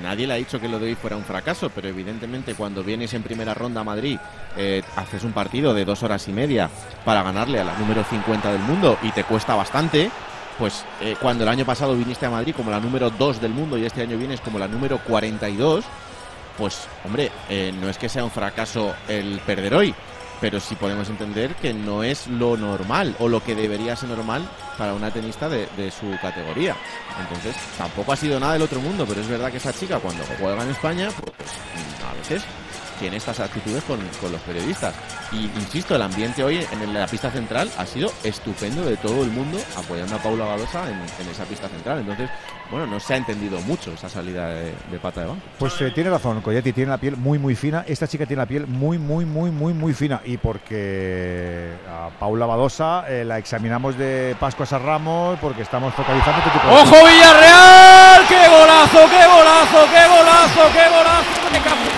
nadie 0.00 0.28
le 0.28 0.34
ha 0.34 0.36
dicho 0.36 0.60
que 0.60 0.68
lo 0.68 0.78
de 0.78 0.86
hoy 0.86 0.94
fuera 0.94 1.16
un 1.16 1.24
fracaso, 1.24 1.70
pero 1.74 1.88
evidentemente 1.88 2.54
cuando 2.54 2.84
vienes 2.84 3.12
en 3.14 3.24
primera 3.24 3.52
ronda 3.52 3.80
a 3.80 3.84
Madrid, 3.84 4.16
eh, 4.56 4.82
haces 4.94 5.24
un 5.24 5.32
partido 5.32 5.74
de 5.74 5.84
dos 5.84 6.04
horas 6.04 6.26
y 6.28 6.32
media 6.32 6.70
para 7.04 7.24
ganarle 7.24 7.58
a 7.58 7.64
la 7.64 7.76
número 7.78 8.04
50 8.04 8.52
del 8.52 8.62
mundo 8.62 8.96
y 9.02 9.10
te 9.10 9.24
cuesta 9.24 9.56
bastante, 9.56 10.08
pues 10.58 10.84
eh, 11.00 11.16
cuando 11.20 11.44
el 11.44 11.48
año 11.48 11.64
pasado 11.64 11.94
viniste 11.94 12.26
a 12.26 12.30
Madrid 12.30 12.54
como 12.54 12.70
la 12.70 12.80
número 12.80 13.10
2 13.10 13.40
del 13.40 13.52
mundo 13.52 13.76
y 13.76 13.84
este 13.84 14.02
año 14.02 14.16
vienes 14.16 14.40
como 14.40 14.58
la 14.58 14.68
número 14.68 14.98
42, 14.98 15.84
pues 16.56 16.88
hombre, 17.04 17.30
eh, 17.48 17.72
no 17.78 17.88
es 17.88 17.98
que 17.98 18.08
sea 18.08 18.24
un 18.24 18.30
fracaso 18.30 18.94
el 19.08 19.40
perder 19.40 19.74
hoy, 19.74 19.94
pero 20.40 20.60
sí 20.60 20.74
podemos 20.74 21.08
entender 21.08 21.54
que 21.56 21.74
no 21.74 22.02
es 22.02 22.26
lo 22.26 22.56
normal 22.56 23.14
o 23.18 23.28
lo 23.28 23.42
que 23.42 23.54
debería 23.54 23.96
ser 23.96 24.08
normal 24.08 24.48
para 24.78 24.94
una 24.94 25.10
tenista 25.10 25.48
de, 25.48 25.90
su 25.90 26.10
categoría. 26.20 26.76
Entonces, 27.20 27.56
tampoco 27.76 28.12
ha 28.12 28.16
sido 28.16 28.40
nada 28.40 28.54
del 28.54 28.62
otro 28.62 28.80
mundo, 28.80 29.04
pero 29.06 29.20
es 29.20 29.28
verdad 29.28 29.50
que 29.50 29.58
esa 29.58 29.72
chica 29.72 29.98
cuando 29.98 30.24
juega 30.38 30.62
en 30.62 30.70
España, 30.70 31.08
pues 31.10 31.32
mm, 31.32 32.10
a 32.10 32.14
veces 32.14 32.42
tiene 32.98 33.16
estas 33.16 33.40
actitudes 33.40 33.82
con, 33.84 33.98
con 34.20 34.32
los 34.32 34.40
periodistas. 34.42 34.94
Y 35.32 35.44
insisto, 35.44 35.94
el 35.96 36.02
ambiente 36.02 36.42
hoy 36.44 36.66
en 36.70 36.94
la 36.94 37.06
pista 37.06 37.30
central 37.30 37.70
ha 37.78 37.86
sido 37.86 38.12
estupendo 38.24 38.84
de 38.84 38.96
todo 38.96 39.22
el 39.22 39.30
mundo 39.30 39.58
apoyando 39.76 40.16
a 40.16 40.18
Paula 40.18 40.44
Badosa 40.44 40.88
en, 40.88 40.94
en 40.96 41.30
esa 41.30 41.44
pista 41.44 41.68
central. 41.68 42.00
Entonces, 42.00 42.30
bueno, 42.70 42.86
no 42.86 42.98
se 42.98 43.14
ha 43.14 43.16
entendido 43.16 43.60
mucho 43.60 43.92
esa 43.92 44.08
salida 44.08 44.48
de, 44.48 44.72
de 44.90 44.98
pata 45.00 45.20
de 45.20 45.26
banco. 45.28 45.42
Pues 45.58 45.80
eh, 45.80 45.90
tiene 45.92 46.10
razón, 46.10 46.40
Coyetti 46.40 46.72
tiene 46.72 46.90
la 46.90 46.98
piel 46.98 47.16
muy 47.16 47.38
muy 47.38 47.54
fina. 47.54 47.84
Esta 47.86 48.08
chica 48.08 48.26
tiene 48.26 48.42
la 48.42 48.46
piel 48.46 48.66
muy 48.66 48.98
muy 48.98 49.24
muy 49.24 49.50
muy 49.50 49.72
muy 49.72 49.94
fina 49.94 50.20
y 50.24 50.36
porque 50.36 51.70
a 51.88 52.10
Paula 52.18 52.46
Badosa 52.46 53.04
eh, 53.08 53.24
la 53.24 53.38
examinamos 53.38 53.96
de 53.96 54.36
Pascuas 54.40 54.72
a 54.72 54.78
Ramos 54.78 55.38
porque 55.40 55.62
estamos 55.62 55.94
focalizando 55.94 56.38
este 56.38 56.50
tipo 56.50 56.66
de 56.66 56.74
¡Ojo 56.74 57.06
Villarreal! 57.06 58.26
¡Qué 58.28 58.48
golazo, 58.48 59.10
qué 59.10 59.26
golazo, 59.26 59.86
qué 59.92 60.08
golazo, 60.08 60.72
qué 60.72 60.88
golazo! 60.88 61.52
de 61.52 61.60
Capu! 61.60 61.95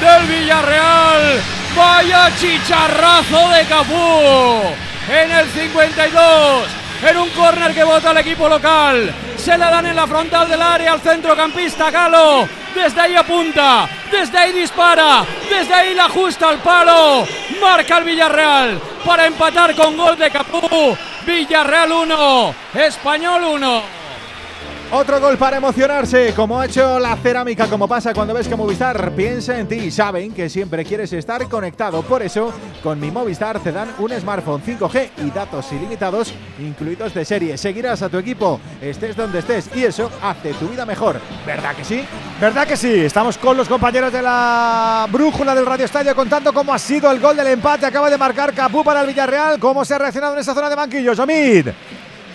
Del 0.00 0.26
Villarreal. 0.26 1.42
Vaya 1.76 2.30
chicharrazo 2.36 3.48
de 3.50 3.64
Cafú. 3.64 4.74
En 5.08 5.30
el 5.30 5.46
52. 5.50 6.66
En 7.08 7.16
un 7.18 7.30
córner 7.30 7.74
que 7.74 7.84
vota 7.84 8.12
el 8.12 8.18
equipo 8.18 8.48
local. 8.48 9.14
Se 9.44 9.58
la 9.58 9.68
dan 9.68 9.84
en 9.84 9.94
la 9.94 10.06
frontal 10.06 10.48
del 10.48 10.62
área 10.62 10.92
al 10.94 11.02
centrocampista 11.02 11.90
Galo. 11.90 12.48
Desde 12.74 12.98
ahí 12.98 13.14
apunta. 13.14 13.86
Desde 14.10 14.38
ahí 14.38 14.52
dispara. 14.52 15.22
Desde 15.50 15.74
ahí 15.74 15.94
la 15.94 16.06
ajusta 16.06 16.48
al 16.48 16.60
palo. 16.60 17.26
Marca 17.60 17.98
el 17.98 18.04
Villarreal. 18.04 18.80
Para 19.04 19.26
empatar 19.26 19.74
con 19.76 19.98
gol 19.98 20.16
de 20.16 20.30
Capú. 20.30 20.96
Villarreal 21.26 21.92
1. 21.92 22.54
Español 22.72 23.44
1. 23.44 24.03
Otro 24.96 25.20
gol 25.20 25.36
para 25.36 25.56
emocionarse, 25.56 26.32
como 26.36 26.60
ha 26.60 26.66
hecho 26.66 27.00
la 27.00 27.16
cerámica, 27.16 27.66
como 27.66 27.88
pasa 27.88 28.14
cuando 28.14 28.32
ves 28.32 28.46
que 28.46 28.54
Movistar 28.54 29.10
piensa 29.10 29.58
en 29.58 29.66
ti. 29.66 29.90
Saben 29.90 30.32
que 30.32 30.48
siempre 30.48 30.84
quieres 30.84 31.12
estar 31.12 31.48
conectado, 31.48 32.02
por 32.02 32.22
eso 32.22 32.52
con 32.80 33.00
mi 33.00 33.10
Movistar 33.10 33.58
te 33.58 33.72
dan 33.72 33.88
un 33.98 34.12
smartphone 34.12 34.62
5G 34.62 35.10
y 35.16 35.30
datos 35.32 35.72
ilimitados 35.72 36.32
incluidos 36.60 37.12
de 37.12 37.24
serie. 37.24 37.58
Seguirás 37.58 38.02
a 38.02 38.08
tu 38.08 38.18
equipo, 38.18 38.60
estés 38.80 39.16
donde 39.16 39.40
estés, 39.40 39.68
y 39.74 39.82
eso 39.82 40.08
hace 40.22 40.52
tu 40.54 40.68
vida 40.68 40.86
mejor. 40.86 41.20
¿Verdad 41.44 41.74
que 41.74 41.84
sí? 41.84 42.04
¿Verdad 42.40 42.64
que 42.64 42.76
sí? 42.76 43.00
Estamos 43.00 43.36
con 43.36 43.56
los 43.56 43.68
compañeros 43.68 44.12
de 44.12 44.22
la 44.22 45.08
brújula 45.10 45.56
del 45.56 45.66
Radio 45.66 45.86
Estadio 45.86 46.14
contando 46.14 46.52
cómo 46.52 46.72
ha 46.72 46.78
sido 46.78 47.10
el 47.10 47.18
gol 47.18 47.36
del 47.36 47.48
empate. 47.48 47.84
Acaba 47.84 48.08
de 48.08 48.16
marcar 48.16 48.54
Capú 48.54 48.84
para 48.84 49.00
el 49.00 49.08
Villarreal. 49.08 49.58
¿Cómo 49.58 49.84
se 49.84 49.94
ha 49.94 49.98
reaccionado 49.98 50.34
en 50.34 50.38
esa 50.38 50.54
zona 50.54 50.70
de 50.70 50.76
banquillos, 50.76 51.18
Omid? 51.18 51.66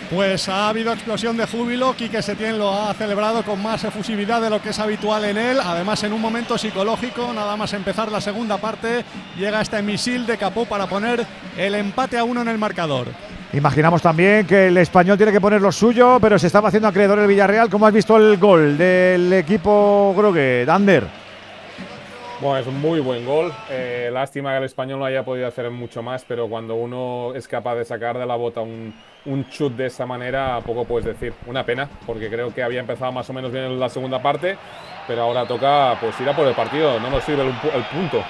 Pues 0.09 0.49
ha 0.49 0.69
habido 0.69 0.91
explosión 0.91 1.37
de 1.37 1.45
júbilo, 1.45 1.95
Quique 1.95 2.23
Setién 2.23 2.57
lo 2.57 2.73
ha 2.73 2.91
celebrado 2.95 3.43
con 3.43 3.61
más 3.61 3.83
efusividad 3.83 4.41
de 4.41 4.49
lo 4.49 4.59
que 4.59 4.69
es 4.69 4.79
habitual 4.79 5.23
en 5.23 5.37
él, 5.37 5.59
además 5.63 6.03
en 6.03 6.13
un 6.13 6.19
momento 6.19 6.57
psicológico, 6.57 7.31
nada 7.31 7.55
más 7.55 7.73
empezar 7.73 8.11
la 8.11 8.19
segunda 8.19 8.57
parte, 8.57 9.05
llega 9.37 9.61
este 9.61 9.79
misil 9.83 10.25
de 10.25 10.37
Capó 10.37 10.65
para 10.65 10.87
poner 10.87 11.23
el 11.55 11.75
empate 11.75 12.17
a 12.17 12.23
uno 12.23 12.41
en 12.41 12.47
el 12.47 12.57
marcador. 12.57 13.07
Imaginamos 13.53 14.01
también 14.01 14.47
que 14.47 14.69
el 14.69 14.77
español 14.77 15.17
tiene 15.17 15.31
que 15.31 15.41
poner 15.41 15.61
lo 15.61 15.71
suyo, 15.71 16.17
pero 16.19 16.39
se 16.39 16.47
estaba 16.47 16.69
haciendo 16.69 16.87
acreedor 16.87 17.19
el 17.19 17.27
Villarreal. 17.27 17.69
¿Cómo 17.69 17.85
has 17.85 17.93
visto 17.93 18.17
el 18.17 18.37
gol 18.37 18.79
del 18.79 19.31
equipo 19.33 20.13
Grogue, 20.17 20.65
Dander? 20.65 21.28
Bueno, 22.41 22.57
es 22.57 22.67
un 22.67 22.79
muy 22.79 23.01
buen 23.01 23.25
gol. 23.25 23.51
Eh, 23.69 24.09
lástima 24.13 24.51
que 24.53 24.59
el 24.59 24.63
español 24.63 24.99
no 24.99 25.05
haya 25.05 25.23
podido 25.25 25.45
hacer 25.47 25.69
mucho 25.71 26.01
más, 26.01 26.23
pero 26.25 26.47
cuando 26.47 26.75
uno 26.75 27.33
es 27.35 27.47
capaz 27.49 27.75
de 27.75 27.83
sacar 27.83 28.17
de 28.17 28.25
la 28.25 28.35
bota 28.35 28.61
un, 28.61 28.93
un 29.25 29.49
chut 29.49 29.73
de 29.75 29.87
esa 29.87 30.05
manera, 30.05 30.61
poco 30.65 30.85
puedes 30.85 31.05
decir. 31.05 31.33
Una 31.47 31.65
pena, 31.65 31.89
porque 32.05 32.29
creo 32.29 32.53
que 32.53 32.63
había 32.63 32.79
empezado 32.79 33.11
más 33.11 33.29
o 33.29 33.33
menos 33.33 33.51
bien 33.51 33.65
en 33.65 33.79
la 33.79 33.89
segunda 33.89 34.21
parte, 34.21 34.57
pero 35.05 35.23
ahora 35.23 35.45
toca 35.45 35.97
pues 35.99 36.17
ir 36.21 36.29
a 36.29 36.35
por 36.35 36.47
el 36.47 36.55
partido. 36.55 36.97
No 37.01 37.09
nos 37.09 37.25
sirve 37.25 37.43
el, 37.43 37.51
pu- 37.55 37.73
el 37.73 37.83
punto. 37.83 38.23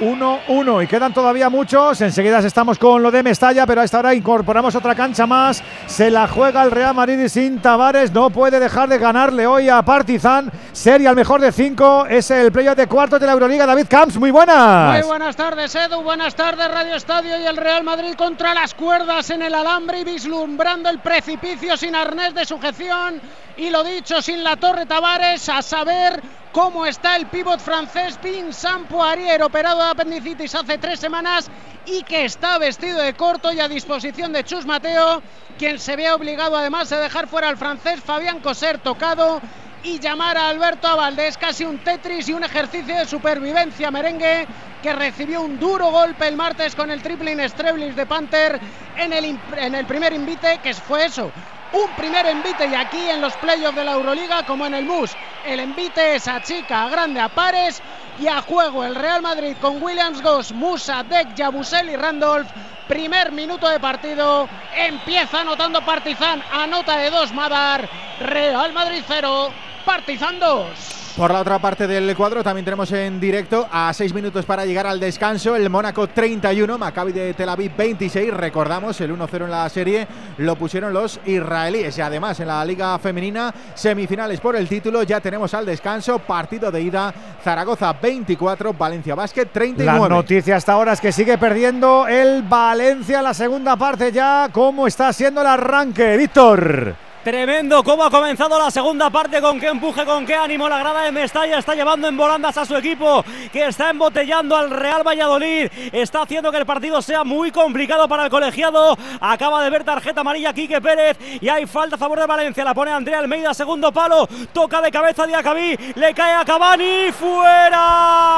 1-1 0.00 0.84
y 0.84 0.86
quedan 0.86 1.12
todavía 1.12 1.48
muchos. 1.48 2.00
Enseguida 2.00 2.38
estamos 2.38 2.78
con 2.78 3.02
lo 3.02 3.10
de 3.10 3.22
Mestalla, 3.22 3.66
pero 3.66 3.80
a 3.80 3.84
esta 3.84 3.98
hora 3.98 4.14
incorporamos 4.14 4.74
otra 4.74 4.94
cancha 4.94 5.26
más. 5.26 5.62
Se 5.86 6.10
la 6.10 6.28
juega 6.28 6.62
el 6.62 6.70
Real 6.70 6.94
Madrid 6.94 7.18
y 7.18 7.28
sin 7.28 7.60
Tavares 7.60 8.12
no 8.12 8.30
puede 8.30 8.60
dejar 8.60 8.88
de 8.88 8.98
ganarle 8.98 9.46
hoy 9.46 9.68
a 9.68 9.82
Partizan. 9.82 10.50
Serie 10.72 11.08
al 11.08 11.16
mejor 11.16 11.40
de 11.40 11.52
cinco. 11.52 12.06
Es 12.06 12.30
el 12.30 12.52
playoff 12.52 12.76
de 12.76 12.86
cuartos 12.86 13.20
de 13.20 13.26
la 13.26 13.32
Euroliga. 13.32 13.66
David 13.66 13.86
Camps, 13.88 14.16
muy 14.16 14.30
buenas. 14.30 14.98
Muy 14.98 15.06
buenas 15.06 15.36
tardes, 15.36 15.74
Edu. 15.74 16.02
Buenas 16.02 16.34
tardes, 16.34 16.70
Radio 16.70 16.94
Estadio 16.94 17.38
y 17.38 17.46
el 17.46 17.56
Real 17.56 17.84
Madrid 17.84 18.14
contra 18.16 18.54
las 18.54 18.74
cuerdas 18.74 19.30
en 19.30 19.42
el 19.42 19.54
alambre 19.54 20.00
y 20.00 20.04
vislumbrando 20.04 20.88
el 20.88 20.98
precipicio 20.98 21.76
sin 21.76 21.94
arnés 21.94 22.34
de 22.34 22.44
sujeción. 22.44 23.20
Y 23.56 23.70
lo 23.70 23.84
dicho, 23.84 24.20
sin 24.20 24.42
la 24.42 24.56
Torre 24.56 24.86
Tavares, 24.86 25.48
a 25.48 25.62
saber 25.62 26.20
cómo 26.54 26.86
está 26.86 27.16
el 27.16 27.26
pívot 27.26 27.58
francés 27.58 28.16
Vincent 28.22 28.86
Poirier, 28.86 29.42
operado 29.42 29.82
de 29.82 29.90
apendicitis 29.90 30.54
hace 30.54 30.78
tres 30.78 31.00
semanas 31.00 31.50
y 31.84 32.04
que 32.04 32.24
está 32.24 32.58
vestido 32.58 33.00
de 33.00 33.12
corto 33.14 33.52
y 33.52 33.58
a 33.58 33.66
disposición 33.66 34.32
de 34.32 34.44
Chus 34.44 34.64
Mateo, 34.64 35.20
quien 35.58 35.80
se 35.80 35.96
ve 35.96 36.12
obligado 36.12 36.56
además 36.56 36.88
de 36.90 36.96
dejar 36.98 37.26
fuera 37.26 37.48
al 37.48 37.56
francés 37.56 38.00
Fabián 38.00 38.38
Coser, 38.38 38.78
tocado 38.78 39.40
y 39.82 39.98
llamar 39.98 40.38
a 40.38 40.48
Alberto 40.48 40.96
Valdés 40.96 41.36
casi 41.36 41.64
un 41.64 41.78
Tetris 41.78 42.28
y 42.28 42.32
un 42.32 42.44
ejercicio 42.44 42.96
de 42.96 43.04
supervivencia 43.04 43.90
merengue 43.90 44.46
que 44.80 44.92
recibió 44.92 45.42
un 45.42 45.58
duro 45.58 45.90
golpe 45.90 46.28
el 46.28 46.36
martes 46.36 46.76
con 46.76 46.88
el 46.88 47.02
triple 47.02 47.32
Inestreblis 47.32 47.96
de 47.96 48.06
Panther 48.06 48.60
en 48.96 49.12
el, 49.12 49.38
en 49.56 49.74
el 49.74 49.86
primer 49.86 50.12
invite, 50.12 50.60
que 50.62 50.72
fue 50.72 51.06
eso, 51.06 51.32
un 51.74 51.90
primer 51.96 52.24
envite 52.26 52.66
y 52.66 52.74
aquí 52.74 53.10
en 53.10 53.20
los 53.20 53.34
playoffs 53.34 53.76
de 53.76 53.84
la 53.84 53.92
Euroliga 53.92 54.44
como 54.46 54.64
en 54.64 54.74
el 54.74 54.84
MUS. 54.84 55.10
El 55.44 55.60
envite 55.60 56.14
es 56.14 56.28
a 56.28 56.40
chica, 56.40 56.84
a 56.84 56.88
grande, 56.88 57.20
a 57.20 57.28
pares 57.28 57.82
y 58.18 58.28
a 58.28 58.40
juego 58.42 58.84
el 58.84 58.94
Real 58.94 59.22
Madrid 59.22 59.56
con 59.60 59.82
Williams 59.82 60.22
Goss, 60.22 60.52
Musa, 60.52 61.02
Deck, 61.02 61.34
Yabusel 61.34 61.90
y 61.90 61.96
Randolph. 61.96 62.48
Primer 62.86 63.32
minuto 63.32 63.68
de 63.68 63.80
partido, 63.80 64.48
empieza 64.74 65.40
anotando 65.40 65.84
Partizan, 65.84 66.42
anota 66.52 66.98
de 66.98 67.10
dos 67.10 67.32
Madar, 67.32 67.88
Real 68.20 68.72
Madrid 68.72 69.02
0, 69.06 69.50
Partizan 69.84 70.38
2. 70.38 71.03
Por 71.16 71.32
la 71.32 71.42
otra 71.42 71.60
parte 71.60 71.86
del 71.86 72.16
cuadro 72.16 72.42
también 72.42 72.64
tenemos 72.64 72.90
en 72.90 73.20
directo 73.20 73.68
a 73.70 73.92
seis 73.92 74.12
minutos 74.12 74.44
para 74.44 74.66
llegar 74.66 74.88
al 74.88 74.98
descanso 74.98 75.54
el 75.54 75.70
Mónaco 75.70 76.08
31, 76.08 76.76
Maccabi 76.76 77.12
de 77.12 77.34
Tel 77.34 77.48
Aviv 77.48 77.70
26. 77.76 78.34
Recordamos 78.34 79.00
el 79.00 79.16
1-0 79.16 79.44
en 79.44 79.50
la 79.52 79.68
serie 79.68 80.08
lo 80.38 80.56
pusieron 80.56 80.92
los 80.92 81.20
israelíes 81.24 81.96
y 81.98 82.00
además 82.00 82.40
en 82.40 82.48
la 82.48 82.64
Liga 82.64 82.98
Femenina 82.98 83.54
semifinales 83.74 84.40
por 84.40 84.56
el 84.56 84.68
título 84.68 85.04
ya 85.04 85.20
tenemos 85.20 85.54
al 85.54 85.64
descanso 85.64 86.18
partido 86.18 86.72
de 86.72 86.82
ida 86.82 87.14
Zaragoza 87.44 87.92
24, 87.92 88.72
Valencia 88.72 89.14
Basket 89.14 89.46
39. 89.46 90.00
La 90.00 90.08
noticia 90.08 90.56
hasta 90.56 90.72
ahora 90.72 90.94
es 90.94 91.00
que 91.00 91.12
sigue 91.12 91.38
perdiendo 91.38 92.08
el 92.08 92.42
Valencia 92.42 93.22
la 93.22 93.34
segunda 93.34 93.76
parte 93.76 94.10
ya. 94.10 94.48
¿Cómo 94.50 94.88
está 94.88 95.12
siendo 95.12 95.42
el 95.42 95.46
arranque, 95.46 96.16
Víctor? 96.16 96.96
Tremendo 97.24 97.82
cómo 97.82 98.04
ha 98.04 98.10
comenzado 98.10 98.58
la 98.58 98.70
segunda 98.70 99.08
parte, 99.08 99.40
con 99.40 99.58
qué 99.58 99.68
empuje, 99.68 100.04
con 100.04 100.26
qué 100.26 100.34
ánimo 100.34 100.68
la 100.68 100.78
grada 100.78 101.04
de 101.04 101.12
Mestalla 101.12 101.58
está 101.58 101.74
llevando 101.74 102.06
en 102.06 102.18
volandas 102.18 102.58
a 102.58 102.66
su 102.66 102.76
equipo, 102.76 103.24
que 103.50 103.64
está 103.64 103.88
embotellando 103.88 104.54
al 104.54 104.70
Real 104.70 105.02
Valladolid, 105.02 105.70
está 105.90 106.20
haciendo 106.20 106.52
que 106.52 106.58
el 106.58 106.66
partido 106.66 107.00
sea 107.00 107.24
muy 107.24 107.50
complicado 107.50 108.06
para 108.08 108.24
el 108.24 108.30
colegiado. 108.30 108.98
Acaba 109.22 109.64
de 109.64 109.70
ver 109.70 109.84
tarjeta 109.84 110.20
amarilla 110.20 110.52
Quique 110.52 110.82
Pérez 110.82 111.16
y 111.40 111.48
hay 111.48 111.64
falta 111.64 111.96
a 111.96 111.98
favor 111.98 112.20
de 112.20 112.26
Valencia, 112.26 112.62
la 112.62 112.74
pone 112.74 112.90
Andrea 112.90 113.20
Almeida, 113.20 113.54
segundo 113.54 113.90
palo, 113.90 114.28
toca 114.52 114.82
de 114.82 114.90
cabeza 114.90 115.26
de 115.26 115.34
Acabí, 115.34 115.78
le 115.94 116.12
cae 116.12 116.34
a 116.34 116.44
Cavani, 116.44 117.10
fuera. 117.10 118.34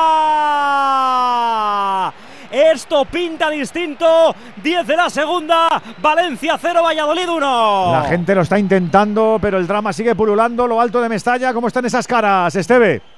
Esto 2.50 3.04
pinta 3.04 3.50
distinto. 3.50 4.34
10 4.62 4.86
de 4.86 4.96
la 4.96 5.10
segunda. 5.10 5.82
Valencia 5.98 6.58
0, 6.60 6.82
Valladolid 6.82 7.28
1. 7.28 7.92
La 7.92 8.04
gente 8.04 8.34
lo 8.34 8.42
está 8.42 8.58
intentando, 8.58 9.38
pero 9.40 9.58
el 9.58 9.66
drama 9.66 9.92
sigue 9.92 10.14
pululando. 10.14 10.66
Lo 10.66 10.80
alto 10.80 11.00
de 11.00 11.08
Mestalla. 11.08 11.52
¿Cómo 11.52 11.68
están 11.68 11.84
esas 11.84 12.06
caras, 12.06 12.54
Esteve? 12.54 13.15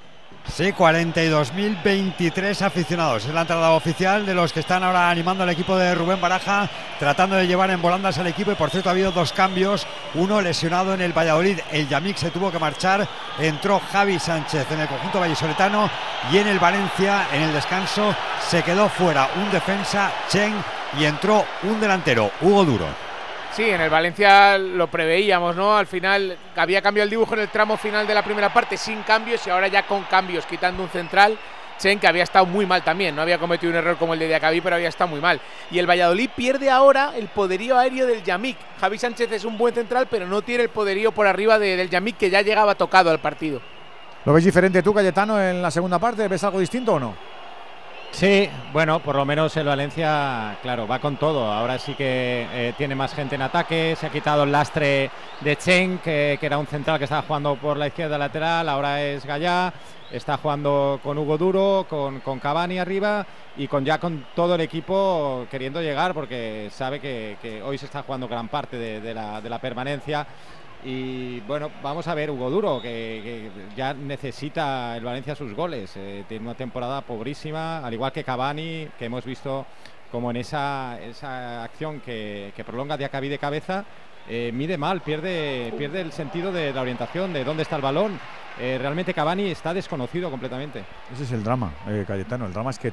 Sí, 0.53 0.73
42.023 0.73 2.63
aficionados. 2.63 3.25
Es 3.25 3.33
la 3.33 3.43
entrada 3.43 3.71
oficial 3.73 4.27
de 4.27 4.35
los 4.35 4.53
que 4.53 4.61
están 4.61 4.83
ahora 4.83 5.09
animando 5.09 5.45
al 5.45 5.51
equipo 5.51 5.77
de 5.77 5.95
Rubén 5.95 6.21
Baraja, 6.21 6.69
tratando 6.99 7.37
de 7.37 7.47
llevar 7.47 7.71
en 7.71 7.81
volandas 7.81 8.19
al 8.19 8.27
equipo. 8.27 8.51
Y 8.51 8.57
por 8.57 8.71
cierto, 8.71 8.89
ha 8.89 8.93
habido 8.93 9.13
dos 9.13 9.33
cambios. 9.33 9.87
Uno 10.15 10.41
lesionado 10.41 10.95
en 10.95 11.01
el 11.01 11.17
Valladolid. 11.17 11.61
El 11.71 11.89
Yamik 11.89 12.17
se 12.17 12.31
tuvo 12.31 12.51
que 12.51 12.59
marchar. 12.59 13.07
Entró 13.39 13.81
Javi 13.93 14.19
Sánchez 14.19 14.67
en 14.73 14.81
el 14.81 14.89
conjunto 14.89 15.21
vallisoletano. 15.21 15.89
Y 16.33 16.39
en 16.39 16.49
el 16.49 16.59
Valencia, 16.59 17.29
en 17.33 17.43
el 17.43 17.53
descanso, 17.53 18.15
se 18.49 18.63
quedó 18.63 18.89
fuera 18.89 19.29
un 19.37 19.53
defensa, 19.53 20.11
Chen, 20.29 20.55
y 20.99 21.05
entró 21.05 21.45
un 21.63 21.81
delantero, 21.81 22.33
Hugo 22.41 22.65
Duro. 22.65 23.08
Sí, 23.53 23.69
en 23.69 23.81
el 23.81 23.91
Valencia 23.91 24.57
lo 24.57 24.87
preveíamos, 24.87 25.57
¿no? 25.57 25.77
Al 25.77 25.87
final 25.87 26.37
había 26.55 26.81
cambiado 26.81 27.05
el 27.05 27.11
dibujo 27.11 27.35
en 27.35 27.41
el 27.41 27.49
tramo 27.49 27.77
final 27.77 28.07
de 28.07 28.15
la 28.15 28.23
primera 28.23 28.53
parte 28.53 28.77
sin 28.77 29.03
cambios 29.03 29.45
y 29.47 29.51
ahora 29.51 29.67
ya 29.69 29.87
con 29.87 30.05
cambios, 30.05 30.47
quitando 30.47 30.83
un 30.83 30.89
central. 30.89 31.37
Chen, 31.79 32.01
que 32.01 32.09
había 32.09 32.25
estado 32.25 32.45
muy 32.45 32.67
mal 32.67 32.83
también, 32.83 33.15
no 33.15 33.23
había 33.23 33.39
cometido 33.39 33.71
un 33.71 33.79
error 33.79 33.97
como 33.97 34.13
el 34.13 34.19
de 34.19 34.27
Diacabí, 34.27 34.61
pero 34.61 34.75
había 34.75 34.89
estado 34.89 35.09
muy 35.09 35.21
mal. 35.21 35.41
Y 35.71 35.79
el 35.79 35.89
Valladolid 35.89 36.29
pierde 36.35 36.71
ahora 36.71 37.13
el 37.17 37.29
poderío 37.29 37.79
aéreo 37.79 38.07
del 38.07 38.25
Yamik. 38.25 38.57
Javi 38.81 38.99
Sánchez 38.99 39.31
es 39.31 39.45
un 39.45 39.57
buen 39.57 39.73
central, 39.73 40.09
pero 40.11 40.27
no 40.27 40.43
tiene 40.43 40.65
el 40.65 40.71
poderío 40.71 41.13
por 41.13 41.29
arriba 41.29 41.59
de, 41.59 41.77
del 41.77 41.89
Yamik, 41.89 42.17
que 42.17 42.31
ya 42.31 42.43
llegaba 42.43 42.75
tocado 42.75 43.11
al 43.11 43.21
partido. 43.21 43.61
¿Lo 44.25 44.33
ves 44.33 44.45
diferente 44.45 44.83
tú, 44.83 44.93
Cayetano, 44.93 45.41
en 45.41 45.63
la 45.63 45.71
segunda 45.71 46.01
parte? 46.01 46.27
¿Ves 46.27 46.43
algo 46.43 46.59
distinto 46.59 46.95
o 46.95 46.99
no? 46.99 47.15
Sí, 48.11 48.49
bueno, 48.73 49.01
por 49.01 49.15
lo 49.15 49.25
menos 49.25 49.57
el 49.57 49.67
Valencia, 49.67 50.59
claro, 50.61 50.89
va 50.89 50.99
con 50.99 51.17
todo. 51.17 51.53
Ahora 51.53 51.79
sí 51.79 51.95
que 51.95 52.47
eh, 52.53 52.75
tiene 52.77 52.95
más 52.95 53.15
gente 53.15 53.37
en 53.37 53.43
ataque. 53.43 53.95
Se 53.97 54.07
ha 54.07 54.11
quitado 54.11 54.43
el 54.43 54.51
lastre 54.51 55.11
de 55.41 55.57
Chen, 55.57 55.99
que, 55.99 56.39
era 56.41 56.59
un 56.59 56.67
central 56.67 56.99
que 56.99 57.05
estaba 57.05 57.23
jugando 57.23 57.55
por 57.57 57.77
la 57.77 57.87
izquierda 57.87 58.19
lateral. 58.19 58.69
Ahora 58.69 59.03
es 59.03 59.25
Gallá. 59.25 59.73
Está 60.11 60.39
jugando 60.39 60.99
con 61.03 61.19
Hugo 61.19 61.37
Duro, 61.37 61.87
con, 61.89 62.21
con 62.21 62.41
Cavani 62.41 62.79
arriba 62.79 63.27
y 63.59 63.69
con 63.69 63.85
ya 63.85 63.99
con 63.99 64.27
todo 64.35 64.55
el 64.55 64.63
equipo 64.63 65.47
queriendo 65.51 65.83
llegar 65.83 66.15
porque 66.15 66.71
sabe 66.73 66.99
que, 66.99 67.63
hoy 67.63 67.77
se 67.77 67.85
está 67.85 68.03
jugando 68.03 68.27
gran 68.27 68.49
parte 68.49 68.79
de 68.79 69.15
la 69.15 69.59
permanencia. 69.61 70.27
Y 70.85 71.41
bueno, 71.41 71.71
vamos 71.83 72.07
a 72.07 72.15
ver 72.15 72.31
Hugo 72.31 72.51
Duro, 72.51 72.81
que, 72.81 73.51
ya 73.77 73.95
necesita 73.95 74.97
el 74.97 75.05
Valencia 75.05 75.35
sus 75.35 75.55
goles. 75.55 75.93
Eh, 75.97 76.25
tiene 76.29 76.45
una 76.45 76.55
temporada 76.55 77.01
pobrísima, 77.01 77.85
al 77.85 77.93
igual 77.93 78.13
que 78.13 78.25
Cavani, 78.25 78.89
que 78.99 79.07
hemos 79.07 79.25
visto 79.25 79.67
como 80.13 80.31
en 80.31 80.37
esa, 80.37 80.99
esa 81.01 81.65
acción 81.65 82.01
que, 82.01 82.53
que 82.55 82.65
prolonga 82.65 82.97
de 82.97 83.05
acabí 83.05 83.29
de 83.29 83.39
cabeza, 83.39 83.85
eh, 84.29 84.51
mide 84.55 84.79
mal, 84.79 85.01
pierde, 85.01 85.73
pierde 85.77 86.01
el 86.01 86.13
sentido 86.13 86.53
de 86.53 86.73
la 86.73 86.83
orientación, 86.83 87.33
de 87.33 87.45
dónde 87.45 87.65
está 87.65 87.77
el 87.77 87.83
balón. 87.83 88.19
Eh, 88.61 88.79
realmente 88.81 89.15
Cavani 89.15 89.51
está 89.51 89.75
desconocido 89.75 90.31
completamente. 90.31 90.85
Ese 91.13 91.25
es 91.25 91.33
el 91.33 91.43
drama, 91.43 91.73
Cayetano. 92.07 92.47
El 92.47 92.53
drama 92.53 92.71
es 92.71 92.79
que 92.79 92.93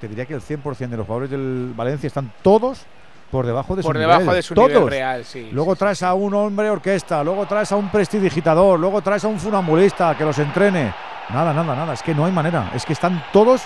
te 0.00 0.08
diría 0.08 0.26
que 0.26 0.34
el 0.34 0.42
100% 0.42 0.88
de 0.88 0.96
los 0.96 1.06
jugadores 1.06 1.30
del 1.30 1.72
Valencia 1.74 2.06
están 2.06 2.32
todos 2.42 2.86
por 3.30 3.44
debajo 3.46 3.74
de 3.76 3.82
por 3.82 3.94
su 3.94 3.98
debajo 4.00 4.20
nivel. 4.20 4.34
de 4.36 4.42
su 4.42 4.54
Todos. 4.54 4.68
nivel 4.68 4.88
real, 4.88 5.24
sí. 5.24 5.48
Luego 5.52 5.74
sí, 5.74 5.78
traes 5.80 6.02
a 6.02 6.14
un 6.14 6.32
hombre 6.34 6.70
orquesta, 6.70 7.22
luego 7.24 7.46
traes 7.46 7.72
a 7.72 7.76
un 7.76 7.88
prestidigitador, 7.88 8.78
luego 8.78 9.02
traes 9.02 9.24
a 9.24 9.28
un 9.28 9.38
funambulista 9.38 10.14
que 10.16 10.24
los 10.24 10.38
entrene. 10.38 10.92
Nada, 11.30 11.52
nada, 11.52 11.74
nada. 11.74 11.94
Es 11.94 12.02
que 12.02 12.14
no 12.14 12.24
hay 12.24 12.32
manera. 12.32 12.70
Es 12.74 12.84
que 12.86 12.92
están 12.92 13.22
todos 13.32 13.62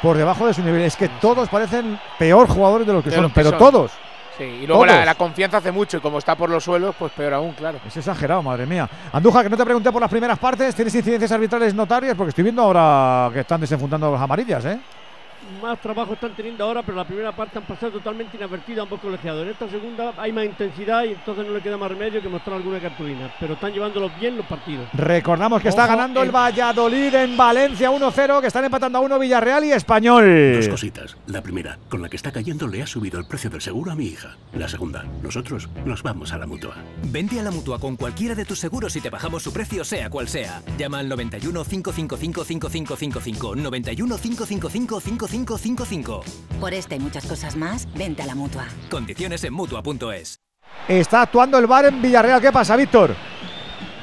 por 0.00 0.16
debajo 0.16 0.46
de 0.46 0.54
su 0.54 0.62
nivel. 0.62 0.82
Es 0.82 0.96
que 0.96 1.08
todos 1.08 1.48
parecen 1.48 1.98
peor 2.18 2.48
jugadores 2.48 2.86
de 2.86 2.92
los 2.92 3.02
que 3.04 3.10
De 3.10 3.16
son, 3.16 3.24
los 3.24 3.32
que 3.32 3.40
pero 3.40 3.50
son. 3.50 3.58
todos. 3.58 3.92
Sí, 4.36 4.42
y 4.42 4.66
luego 4.66 4.84
la 4.84 5.14
confianza 5.14 5.58
hace 5.58 5.70
mucho 5.70 5.98
y 5.98 6.00
como 6.00 6.18
está 6.18 6.34
por 6.34 6.50
los 6.50 6.64
suelos, 6.64 6.94
pues 6.98 7.12
peor 7.12 7.34
aún, 7.34 7.52
claro. 7.52 7.78
Es 7.86 7.96
exagerado, 7.96 8.42
madre 8.42 8.66
mía. 8.66 8.88
Andújar, 9.12 9.44
que 9.44 9.50
no 9.50 9.56
te 9.56 9.64
pregunté 9.64 9.92
por 9.92 10.00
las 10.00 10.10
primeras 10.10 10.38
partes. 10.40 10.74
¿Tienes 10.74 10.92
incidencias 10.94 11.30
arbitrales 11.30 11.72
notarias? 11.72 12.16
Porque 12.16 12.30
estoy 12.30 12.42
viendo 12.42 12.62
ahora 12.62 13.30
que 13.32 13.40
están 13.40 13.60
desenfundando 13.60 14.10
las 14.10 14.20
amarillas, 14.20 14.64
¿eh? 14.64 14.80
Más 15.62 15.80
trabajo 15.80 16.14
están 16.14 16.34
teniendo 16.34 16.64
ahora, 16.64 16.82
pero 16.82 16.96
la 16.96 17.04
primera 17.04 17.32
parte 17.32 17.58
han 17.58 17.64
pasado 17.64 17.92
totalmente 17.92 18.36
inadvertida 18.36 18.82
ambos 18.82 19.00
colegiados. 19.00 19.44
En 19.44 19.50
esta 19.50 19.68
segunda 19.68 20.12
hay 20.18 20.32
más 20.32 20.44
intensidad 20.44 21.04
y 21.04 21.08
entonces 21.12 21.46
no 21.46 21.52
le 21.54 21.60
queda 21.60 21.76
más 21.76 21.90
remedio 21.90 22.20
que 22.20 22.28
mostrar 22.28 22.56
alguna 22.56 22.80
cartulina. 22.80 23.32
Pero 23.40 23.54
están 23.54 23.72
llevándolos 23.72 24.10
bien 24.18 24.36
los 24.36 24.46
partidos. 24.46 24.86
Recordamos 24.94 25.62
que 25.62 25.68
está 25.68 25.86
ganando 25.86 26.20
el 26.22 26.28
el- 26.28 26.34
Valladolid 26.34 27.14
en 27.14 27.36
Valencia 27.36 27.90
1-0, 27.90 28.40
que 28.40 28.46
están 28.48 28.64
empatando 28.64 28.98
a 28.98 29.00
1 29.02 29.18
Villarreal 29.18 29.64
y 29.64 29.72
Español. 29.72 30.54
Dos 30.56 30.68
cositas. 30.68 31.16
La 31.26 31.42
primera, 31.42 31.78
con 31.88 32.02
la 32.02 32.08
que 32.08 32.16
está 32.16 32.32
cayendo 32.32 32.66
le 32.66 32.82
ha 32.82 32.86
subido 32.86 33.18
el 33.20 33.26
precio 33.26 33.50
del 33.50 33.60
seguro 33.60 33.92
a 33.92 33.94
mi 33.94 34.06
hija. 34.06 34.36
La 34.54 34.68
segunda, 34.68 35.04
nosotros 35.22 35.68
nos 35.84 36.02
vamos 36.02 36.32
a 36.32 36.38
la 36.38 36.46
mutua. 36.46 36.74
Vente 37.04 37.38
a 37.40 37.42
la 37.42 37.50
mutua 37.50 37.78
con 37.78 37.96
cualquiera 37.96 38.34
de 38.34 38.44
tus 38.44 38.58
seguros 38.58 38.94
y 38.96 39.00
te 39.00 39.10
bajamos 39.10 39.42
su 39.42 39.52
precio, 39.52 39.84
sea 39.84 40.10
cual 40.10 40.28
sea. 40.28 40.62
Llama 40.78 40.98
al 40.98 41.08
91 41.08 41.64
555 41.64 42.44
5555. 42.44 43.56
91 43.56 44.16
555 44.18 45.00
5555. 45.34 46.22
Por 46.60 46.72
esta 46.72 46.94
y 46.94 47.00
muchas 47.00 47.26
cosas 47.26 47.56
más, 47.56 47.88
vente 47.94 48.22
a 48.22 48.26
la 48.26 48.36
mutua. 48.36 48.66
Condiciones 48.88 49.42
en 49.42 49.52
mutua.es. 49.52 50.40
Está 50.86 51.22
actuando 51.22 51.58
el 51.58 51.66
VAR 51.66 51.86
en 51.86 52.00
Villarreal. 52.00 52.40
¿Qué 52.40 52.52
pasa, 52.52 52.76
Víctor? 52.76 53.16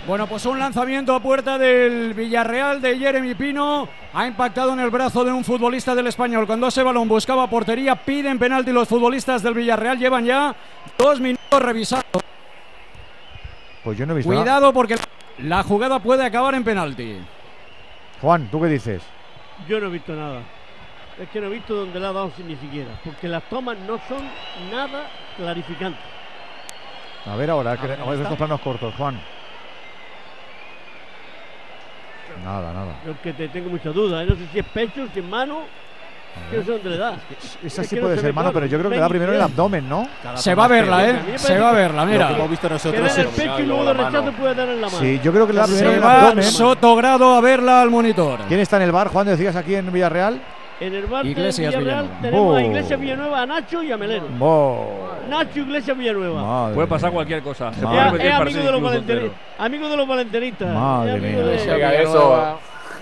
Bueno, 0.06 0.28
pues 0.28 0.46
un 0.46 0.60
lanzamiento 0.60 1.16
a 1.16 1.22
puerta 1.22 1.58
del 1.58 2.14
Villarreal 2.14 2.82
de 2.82 2.98
Jeremy 2.98 3.36
Pino. 3.36 3.88
Ha 4.14 4.28
impactado 4.28 4.74
en 4.74 4.82
el 4.82 4.90
brazo 4.90 5.24
de 5.24 5.32
un 5.32 5.46
futbolista 5.46 5.96
del 5.96 6.08
español. 6.08 6.46
Cuando 6.46 6.68
ese 6.68 6.84
balón 6.84 7.08
buscaba 7.08 7.50
portería, 7.50 7.96
piden 8.04 8.38
penalti 8.38 8.74
los 8.74 8.90
futbolistas 8.90 9.42
del 9.42 9.54
Villarreal. 9.54 9.98
Llevan 9.98 10.26
ya 10.26 10.54
dos 10.98 11.22
minutos 11.22 11.62
revisando. 11.62 12.20
Pues 13.86 13.98
yo 13.98 14.06
no 14.06 14.14
he 14.14 14.18
visto 14.18 14.30
nada. 14.30 14.44
Cuidado 14.44 14.74
porque 14.74 14.98
la 15.38 15.64
jugada 15.64 16.00
puede 16.00 16.26
acabar 16.26 16.56
en 16.56 16.66
penalti. 16.66 17.20
Juan, 18.20 18.50
¿tú 18.52 18.60
qué 18.60 18.68
dices? 18.68 19.02
Yo 19.68 19.80
no 19.80 19.88
he 19.88 19.92
visto 19.92 20.14
nada. 20.14 20.42
Es 21.20 21.30
que 21.30 21.40
no 21.42 21.48
he 21.48 21.50
visto 21.52 21.76
dónde 21.76 22.00
la 22.00 22.10
ha 22.10 22.14
dado 22.14 22.32
ni 22.48 22.56
siquiera. 22.56 22.90
Porque 23.04 23.28
las 23.28 23.44
tomas 23.44 23.78
no 23.80 24.00
son 24.08 24.22
nada 24.72 25.04
clarificantes. 25.38 26.02
A 27.26 27.36
ver 27.36 27.50
ahora, 27.52 27.78
que 27.78 27.86
ver, 27.88 28.00
a 28.02 28.06
ver 28.10 28.22
estos 28.22 28.38
planos 28.38 28.60
cortos, 28.62 28.94
Juan. 28.98 29.20
Nada, 32.44 32.74
nada. 32.74 32.94
Yo 33.06 33.12
es 33.12 33.18
que 33.20 33.34
te 33.34 33.48
tengo 33.50 33.70
muchas 33.70 33.94
dudas. 33.94 34.24
¿eh? 34.24 34.28
No 34.30 34.36
sé 34.36 34.48
si 34.52 34.60
es 34.60 34.66
pecho, 34.66 35.08
si 35.14 35.20
es 35.20 35.26
mano. 35.26 35.60
Que 36.50 36.58
no 36.58 36.64
sé 36.64 36.72
dónde 36.72 36.90
le 36.92 36.98
da. 36.98 37.16
Esa 37.62 37.82
Es 37.82 37.90
sí 37.90 37.96
que 37.96 38.02
no 38.02 38.08
puede 38.08 38.16
se 38.16 38.22
ser, 38.22 38.34
mano, 38.34 38.54
pero 38.54 38.66
yo 38.66 38.80
creo 38.80 38.90
que 38.90 38.96
le 38.96 39.02
da 39.02 39.10
primero 39.10 39.34
el 39.34 39.42
abdomen, 39.42 39.88
¿no? 39.90 40.08
Se 40.36 40.56
va 40.56 40.64
a 40.66 40.68
verla, 40.70 41.10
¿eh? 41.10 41.38
Se 41.38 41.60
va 41.60 41.70
a 41.72 41.74
verla, 41.74 42.06
mira. 42.06 42.30
Lo 42.30 42.36
que 42.36 42.40
hemos 42.40 42.50
visto 42.52 42.68
Que 42.70 42.74
nosotros 42.74 43.14
en 43.18 43.22
el 43.22 43.28
es- 43.28 43.34
pecho 43.36 43.60
y 43.60 43.66
luego 43.66 43.84
de 43.86 43.94
rechazo 43.94 44.32
puede 44.32 44.56
dar 44.56 44.70
en 44.70 44.80
la 44.82 44.88
mano. 44.88 45.00
Sí, 45.00 45.20
yo 45.22 45.32
creo 45.34 45.46
que 45.46 45.54
le 45.54 45.60
da 45.60 45.66
primero 45.66 45.90
Se 45.90 45.96
el 45.98 46.04
va 46.04 46.22
abdomen. 46.22 46.44
Sotogrado 46.46 47.36
a 47.36 47.42
verla 47.42 47.82
al 47.82 47.90
monitor. 47.90 48.40
¿Quién 48.48 48.62
está 48.62 48.78
en 48.78 48.84
el 48.84 48.92
bar, 48.94 49.10
Juan? 49.10 49.28
Decías 49.28 49.56
aquí 49.58 49.76
en 49.76 49.92
Villarreal. 49.92 50.42
En 50.82 50.96
el 50.96 51.06
bar 51.06 51.24
Iglesias 51.26 51.72
de 51.74 51.78
Villarreal 51.80 52.06
Villanueva. 52.06 52.22
tenemos 52.22 52.56
a 52.56 52.58
Oh. 52.58 52.60
Iglesias 52.60 53.00
Villanueva, 53.00 53.42
a 53.42 53.46
Nacho 53.46 53.84
y 53.84 53.92
a 53.92 53.98
Melero. 53.98 54.26
Nacho 55.30 55.60
Iglesias 55.60 55.96
Villanueva. 55.98 56.42
Madre 56.44 56.74
Puede 56.76 56.88
pasar 56.88 57.12
cualquier 57.12 57.42
cosa. 57.44 57.72
Se 57.74 57.86
puede 57.86 58.28
Es, 58.28 58.34
amigo 58.34 58.64
de 58.64 58.72
los 58.82 58.94
entero. 58.96 59.30
Amigo 59.60 59.88
de 59.90 59.98
los 59.98 60.08
valenteristas. 60.08 60.74
Madre 60.74 61.12
es 61.12 61.18
amigo 61.24 61.42
mía. 61.44 61.52
de, 61.52 61.68
Venga, 61.72 61.94
eso. 61.94 62.58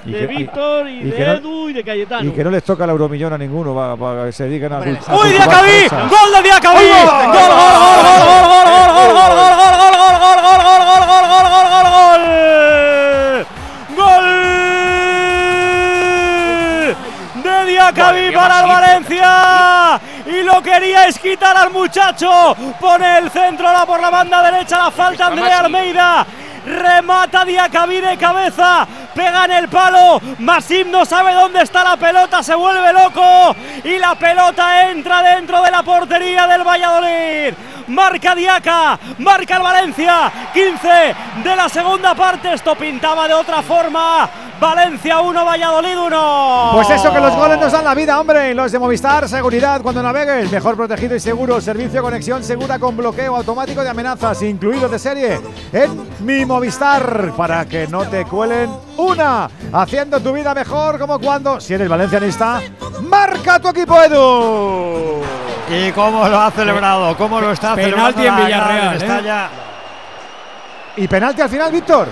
Y 0.05 0.11
de 0.11 0.27
que- 0.27 0.33
y- 0.33 0.37
Víctor 0.37 0.87
y, 0.89 0.91
y 0.99 1.03
de 1.11 1.25
no- 1.27 1.33
Edu 1.33 1.69
y 1.69 1.73
de 1.73 1.83
Cayetano. 1.83 2.29
Y 2.29 2.31
que 2.33 2.43
no 2.43 2.51
les 2.51 2.63
toca 2.63 2.83
el 2.85 2.89
euromillón 2.91 3.33
a 3.33 3.37
ninguno 3.37 3.75
para, 3.75 3.95
para 3.97 4.25
que 4.27 4.31
se 4.33 4.43
dediquen 4.45 4.71
a. 4.73 4.79
¡Uy, 4.79 4.85
Diacabí! 5.29 5.87
¡Gol 5.89 6.33
de 6.35 6.41
Diacabí! 6.43 6.85
¡Gol, 6.85 7.07
gol, 7.07 7.27
gol, 7.27 7.33
gol, 7.33 8.23
gol, 8.25 8.63
gol, 8.63 8.78
para 18.49 18.65
Valencia. 18.65 20.01
Y 20.25 20.43
lo 20.43 20.61
quería 20.61 21.05
es 21.05 21.19
quitar 21.19 21.55
al 21.55 21.71
muchacho. 21.71 22.55
Pone 22.79 23.19
el 23.19 23.29
centro 23.29 23.67
ahora 23.67 23.85
por 23.85 24.01
la 24.01 24.09
banda 24.09 24.41
derecha. 24.51 24.77
La 24.77 24.91
falta 24.91 25.27
Andrea 25.27 25.59
Almeida. 25.59 26.25
Remata 26.65 27.45
Diacabí 27.45 28.01
de 28.01 28.17
cabeza. 28.17 28.87
Pega 29.13 29.45
en 29.45 29.51
el 29.51 29.69
palo. 29.69 30.19
Masim 30.39 30.89
no 30.91 31.05
sabe 31.05 31.33
dónde 31.33 31.61
está 31.61 31.83
la 31.83 31.97
pelota. 31.97 32.41
Se 32.41 32.55
vuelve 32.55 32.91
loco. 32.91 33.55
Y 33.83 33.97
la 33.99 34.15
pelota 34.15 34.89
entra 34.89 35.21
dentro 35.21 35.61
de 35.61 35.71
la 35.71 35.83
portería 35.83 36.47
del 36.47 36.63
Valladolid. 36.63 37.53
Marca 37.89 38.35
Diaca. 38.35 38.99
Marca 39.17 39.57
el 39.57 39.63
Valencia. 39.63 40.31
15 40.53 40.87
de 41.43 41.55
la 41.55 41.69
segunda 41.69 42.15
parte. 42.15 42.53
Esto 42.53 42.75
pintaba 42.75 43.27
de 43.27 43.33
otra 43.33 43.61
forma. 43.61 44.29
Valencia 44.59 45.21
1, 45.21 45.45
Valladolid 45.45 45.97
1. 45.97 46.69
Pues 46.73 46.89
eso 46.89 47.13
que 47.13 47.19
los 47.19 47.33
goles 47.33 47.59
nos 47.59 47.71
dan 47.71 47.85
la 47.85 47.95
vida, 47.95 48.19
hombre. 48.19 48.53
Los 48.53 48.71
de 48.71 48.79
Movistar, 48.79 49.29
seguridad 49.29 49.81
cuando 49.81 50.03
navegues, 50.03 50.51
mejor 50.51 50.75
protegido 50.75 51.15
y 51.15 51.19
seguro, 51.19 51.61
servicio 51.61 52.01
conexión 52.01 52.43
segura 52.43 52.77
con 52.77 52.97
bloqueo 52.97 53.37
automático 53.37 53.81
de 53.81 53.89
amenazas, 53.89 54.41
incluido 54.41 54.89
de 54.89 54.99
serie 54.99 55.39
en 55.71 56.09
mi 56.25 56.45
Movistar, 56.45 57.31
para 57.37 57.65
que 57.65 57.87
no 57.87 58.03
te 58.09 58.25
cuelen 58.25 58.69
una, 58.97 59.49
haciendo 59.71 60.19
tu 60.19 60.33
vida 60.33 60.53
mejor 60.53 60.99
como 60.99 61.19
cuando, 61.19 61.61
si 61.61 61.75
eres 61.75 61.87
valencianista, 61.87 62.61
marca 63.01 63.59
tu 63.59 63.69
equipo 63.69 64.01
Edu. 64.01 65.48
¿Y 65.69 65.91
cómo 65.91 66.27
lo 66.27 66.39
ha 66.39 66.51
celebrado? 66.51 67.15
¿Cómo 67.15 67.39
lo 67.39 67.51
está 67.51 67.75
Penalti 67.75 67.91
celebrando 67.91 68.21
en 68.21 68.25
la 68.25 68.45
Villarreal, 68.45 68.87
¿eh? 68.87 68.99
Mestalla? 68.99 69.49
Y 70.97 71.07
penalti 71.07 71.41
al 71.41 71.49
final, 71.49 71.71
Víctor. 71.71 72.07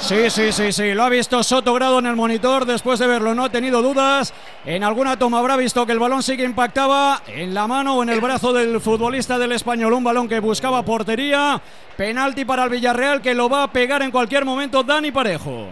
Sí, 0.00 0.30
sí, 0.30 0.52
sí, 0.52 0.72
sí. 0.72 0.94
Lo 0.94 1.04
ha 1.04 1.08
visto 1.08 1.42
Soto 1.42 1.74
Grado 1.74 1.98
en 1.98 2.06
el 2.06 2.14
monitor. 2.14 2.64
Después 2.64 2.98
de 2.98 3.06
verlo, 3.06 3.34
no 3.34 3.44
ha 3.44 3.48
tenido 3.48 3.82
dudas. 3.82 4.32
En 4.64 4.84
alguna 4.84 5.16
toma 5.18 5.40
habrá 5.40 5.56
visto 5.56 5.84
que 5.86 5.92
el 5.92 5.98
balón 5.98 6.22
sí 6.22 6.36
que 6.36 6.44
impactaba 6.44 7.22
en 7.26 7.52
la 7.52 7.66
mano 7.66 7.96
o 7.96 8.02
en 8.02 8.10
el 8.10 8.20
brazo 8.20 8.52
del 8.52 8.80
futbolista 8.80 9.38
del 9.38 9.52
español. 9.52 9.92
Un 9.92 10.04
balón 10.04 10.28
que 10.28 10.38
buscaba 10.38 10.82
portería. 10.82 11.60
Penalti 11.96 12.44
para 12.44 12.64
el 12.64 12.70
Villarreal 12.70 13.20
que 13.20 13.34
lo 13.34 13.48
va 13.48 13.64
a 13.64 13.72
pegar 13.72 14.02
en 14.02 14.10
cualquier 14.10 14.44
momento 14.44 14.82
Dani 14.82 15.10
Parejo. 15.10 15.66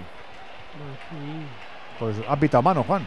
Pues 1.99 2.17
ha 2.29 2.37
pitado 2.37 2.63
mano, 2.63 2.83
Juan. 2.83 3.07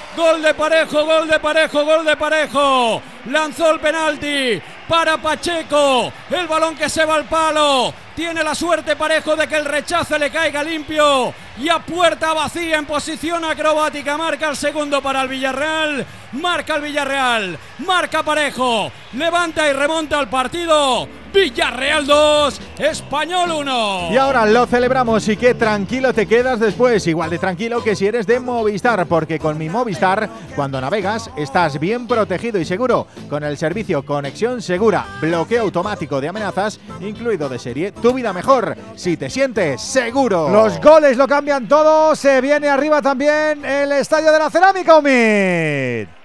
de 0.41 0.53
parejo, 0.53 1.05
gol 1.05 1.27
de 1.27 1.39
parejo, 1.39 1.85
gol 1.85 2.05
de 2.05 2.17
parejo. 2.17 3.01
Lanzó 3.25 3.71
el 3.71 3.79
penalti 3.79 4.61
para 4.91 5.17
Pacheco. 5.17 6.11
El 6.29 6.47
balón 6.47 6.75
que 6.75 6.89
se 6.89 7.05
va 7.05 7.15
al 7.15 7.23
palo. 7.23 7.93
Tiene 8.13 8.43
la 8.43 8.53
suerte 8.53 8.97
parejo 8.97 9.37
de 9.37 9.47
que 9.47 9.55
el 9.55 9.63
rechace 9.63 10.19
le 10.19 10.29
caiga 10.29 10.61
limpio. 10.61 11.33
Y 11.57 11.69
a 11.69 11.79
puerta 11.79 12.33
vacía 12.33 12.77
en 12.77 12.85
posición 12.85 13.45
acrobática. 13.45 14.17
Marca 14.17 14.49
el 14.49 14.57
segundo 14.57 15.01
para 15.01 15.21
el 15.21 15.29
Villarreal. 15.29 16.05
Marca 16.33 16.75
el 16.75 16.81
Villarreal. 16.81 17.57
Marca 17.79 18.21
parejo. 18.21 18.91
Levanta 19.13 19.69
y 19.69 19.71
remonta 19.71 20.19
el 20.19 20.27
partido. 20.27 21.07
Villarreal 21.33 22.05
2, 22.05 22.61
Español 22.79 23.51
1. 23.51 24.09
Y 24.11 24.17
ahora 24.17 24.45
lo 24.45 24.65
celebramos 24.65 25.27
y 25.29 25.37
qué 25.37 25.53
tranquilo 25.53 26.13
te 26.13 26.25
quedas 26.25 26.59
después, 26.59 27.07
igual 27.07 27.29
de 27.29 27.39
tranquilo 27.39 27.81
que 27.81 27.95
si 27.95 28.05
eres 28.05 28.27
de 28.27 28.39
Movistar, 28.39 29.05
porque 29.05 29.39
con 29.39 29.57
mi 29.57 29.69
Movistar, 29.69 30.29
cuando 30.55 30.81
navegas, 30.81 31.31
estás 31.37 31.79
bien 31.79 32.05
protegido 32.05 32.59
y 32.59 32.65
seguro, 32.65 33.07
con 33.29 33.43
el 33.43 33.57
servicio 33.57 34.03
Conexión 34.03 34.61
Segura, 34.61 34.80
bloqueo 35.21 35.61
automático 35.61 36.19
de 36.19 36.29
amenazas, 36.29 36.79
incluido 36.99 37.47
de 37.47 37.59
serie, 37.59 37.91
tu 37.91 38.13
vida 38.13 38.33
mejor, 38.33 38.75
si 38.95 39.15
te 39.15 39.29
sientes 39.29 39.81
seguro. 39.81 40.49
Los 40.49 40.81
goles 40.81 41.17
lo 41.17 41.27
cambian 41.27 41.67
todo. 41.67 42.15
Se 42.15 42.41
viene 42.41 42.67
arriba 42.67 43.01
también 43.01 43.63
el 43.63 43.91
estadio 43.91 44.31
de 44.31 44.39
la 44.39 44.49
cerámica, 44.49 44.97
Omid. 44.97 46.20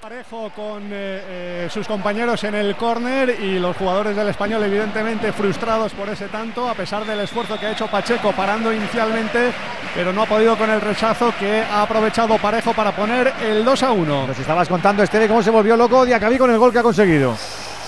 Parejo 0.00 0.50
con 0.56 0.84
eh, 0.84 0.88
eh, 0.92 1.68
sus 1.70 1.86
compañeros 1.86 2.42
en 2.44 2.54
el 2.54 2.74
córner 2.74 3.38
y 3.38 3.58
los 3.58 3.76
jugadores 3.76 4.16
del 4.16 4.28
español 4.28 4.62
evidentemente 4.62 5.30
frustrados 5.30 5.92
por 5.92 6.08
ese 6.08 6.28
tanto, 6.28 6.66
a 6.66 6.74
pesar 6.74 7.04
del 7.04 7.20
esfuerzo 7.20 7.60
que 7.60 7.66
ha 7.66 7.72
hecho 7.72 7.86
Pacheco 7.86 8.32
parando 8.32 8.72
inicialmente, 8.72 9.52
pero 9.94 10.10
no 10.10 10.22
ha 10.22 10.26
podido 10.26 10.56
con 10.56 10.70
el 10.70 10.80
rechazo 10.80 11.34
que 11.38 11.60
ha 11.60 11.82
aprovechado 11.82 12.38
Parejo 12.38 12.72
para 12.72 12.96
poner 12.96 13.30
el 13.42 13.62
2 13.62 13.82
a 13.82 13.92
1. 13.92 14.26
Nos 14.28 14.38
estabas 14.38 14.70
contando, 14.70 15.02
este 15.02 15.18
de 15.18 15.28
cómo 15.28 15.42
se 15.42 15.50
volvió 15.50 15.76
loco 15.76 16.06
Diacabí 16.06 16.38
con 16.38 16.50
el 16.50 16.58
gol 16.58 16.72
que 16.72 16.78
ha 16.78 16.82
conseguido. 16.82 17.36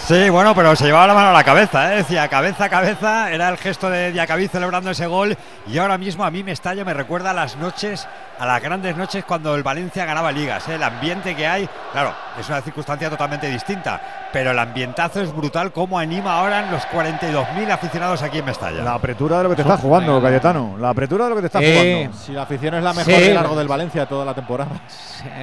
Sí, 0.06 0.30
bueno, 0.30 0.52
pero 0.52 0.74
se 0.74 0.86
llevaba 0.86 1.06
la 1.06 1.14
mano 1.14 1.28
a 1.30 1.32
la 1.32 1.44
cabeza, 1.44 1.92
¿eh? 1.92 1.98
decía 1.98 2.26
cabeza, 2.26 2.68
cabeza, 2.68 3.30
era 3.30 3.48
el 3.48 3.56
gesto 3.56 3.88
de 3.88 4.10
Diacabí 4.10 4.48
celebrando 4.48 4.90
ese 4.90 5.06
gol 5.06 5.38
y 5.68 5.78
ahora 5.78 5.96
mismo 5.96 6.24
a 6.24 6.30
mí 6.30 6.42
me 6.42 6.50
estalla, 6.50 6.84
me 6.84 6.92
recuerda 6.92 7.30
a 7.30 7.34
las 7.34 7.56
noches, 7.56 8.08
a 8.36 8.44
las 8.44 8.60
grandes 8.60 8.96
noches 8.96 9.24
cuando 9.24 9.54
el 9.54 9.62
Valencia 9.62 10.04
ganaba 10.04 10.32
ligas, 10.32 10.68
¿eh? 10.68 10.74
el 10.74 10.82
ambiente 10.82 11.36
que 11.36 11.46
hay, 11.46 11.68
claro, 11.92 12.12
es 12.38 12.48
una 12.48 12.60
circunstancia 12.60 13.08
totalmente 13.08 13.48
distinta, 13.48 14.21
pero 14.32 14.50
el 14.52 14.58
ambientazo 14.58 15.20
es 15.20 15.34
brutal, 15.34 15.72
cómo 15.72 15.98
anima 15.98 16.38
ahora 16.38 16.70
los 16.70 16.82
42.000 16.84 17.70
aficionados 17.70 18.22
aquí 18.22 18.38
en 18.38 18.44
Mestalla. 18.46 18.82
La 18.82 18.94
apretura 18.94 19.38
de 19.38 19.42
lo 19.44 19.50
que 19.50 19.56
te 19.56 19.62
estás 19.62 19.80
jugando, 19.80 20.20
Cayetano. 20.22 20.76
La 20.78 20.90
apretura 20.90 21.24
de 21.24 21.30
lo 21.30 21.36
que 21.36 21.42
te 21.42 21.46
estás 21.48 21.62
Eh, 21.62 21.94
jugando. 22.06 22.18
Si 22.24 22.32
la 22.32 22.42
afición 22.42 22.74
es 22.74 22.82
la 22.82 22.92
mejor 22.92 23.14
Sí. 23.14 23.20
de 23.20 23.34
largo 23.34 23.56
del 23.56 23.68
Valencia 23.68 24.06
toda 24.06 24.24
la 24.24 24.34
temporada. 24.34 24.70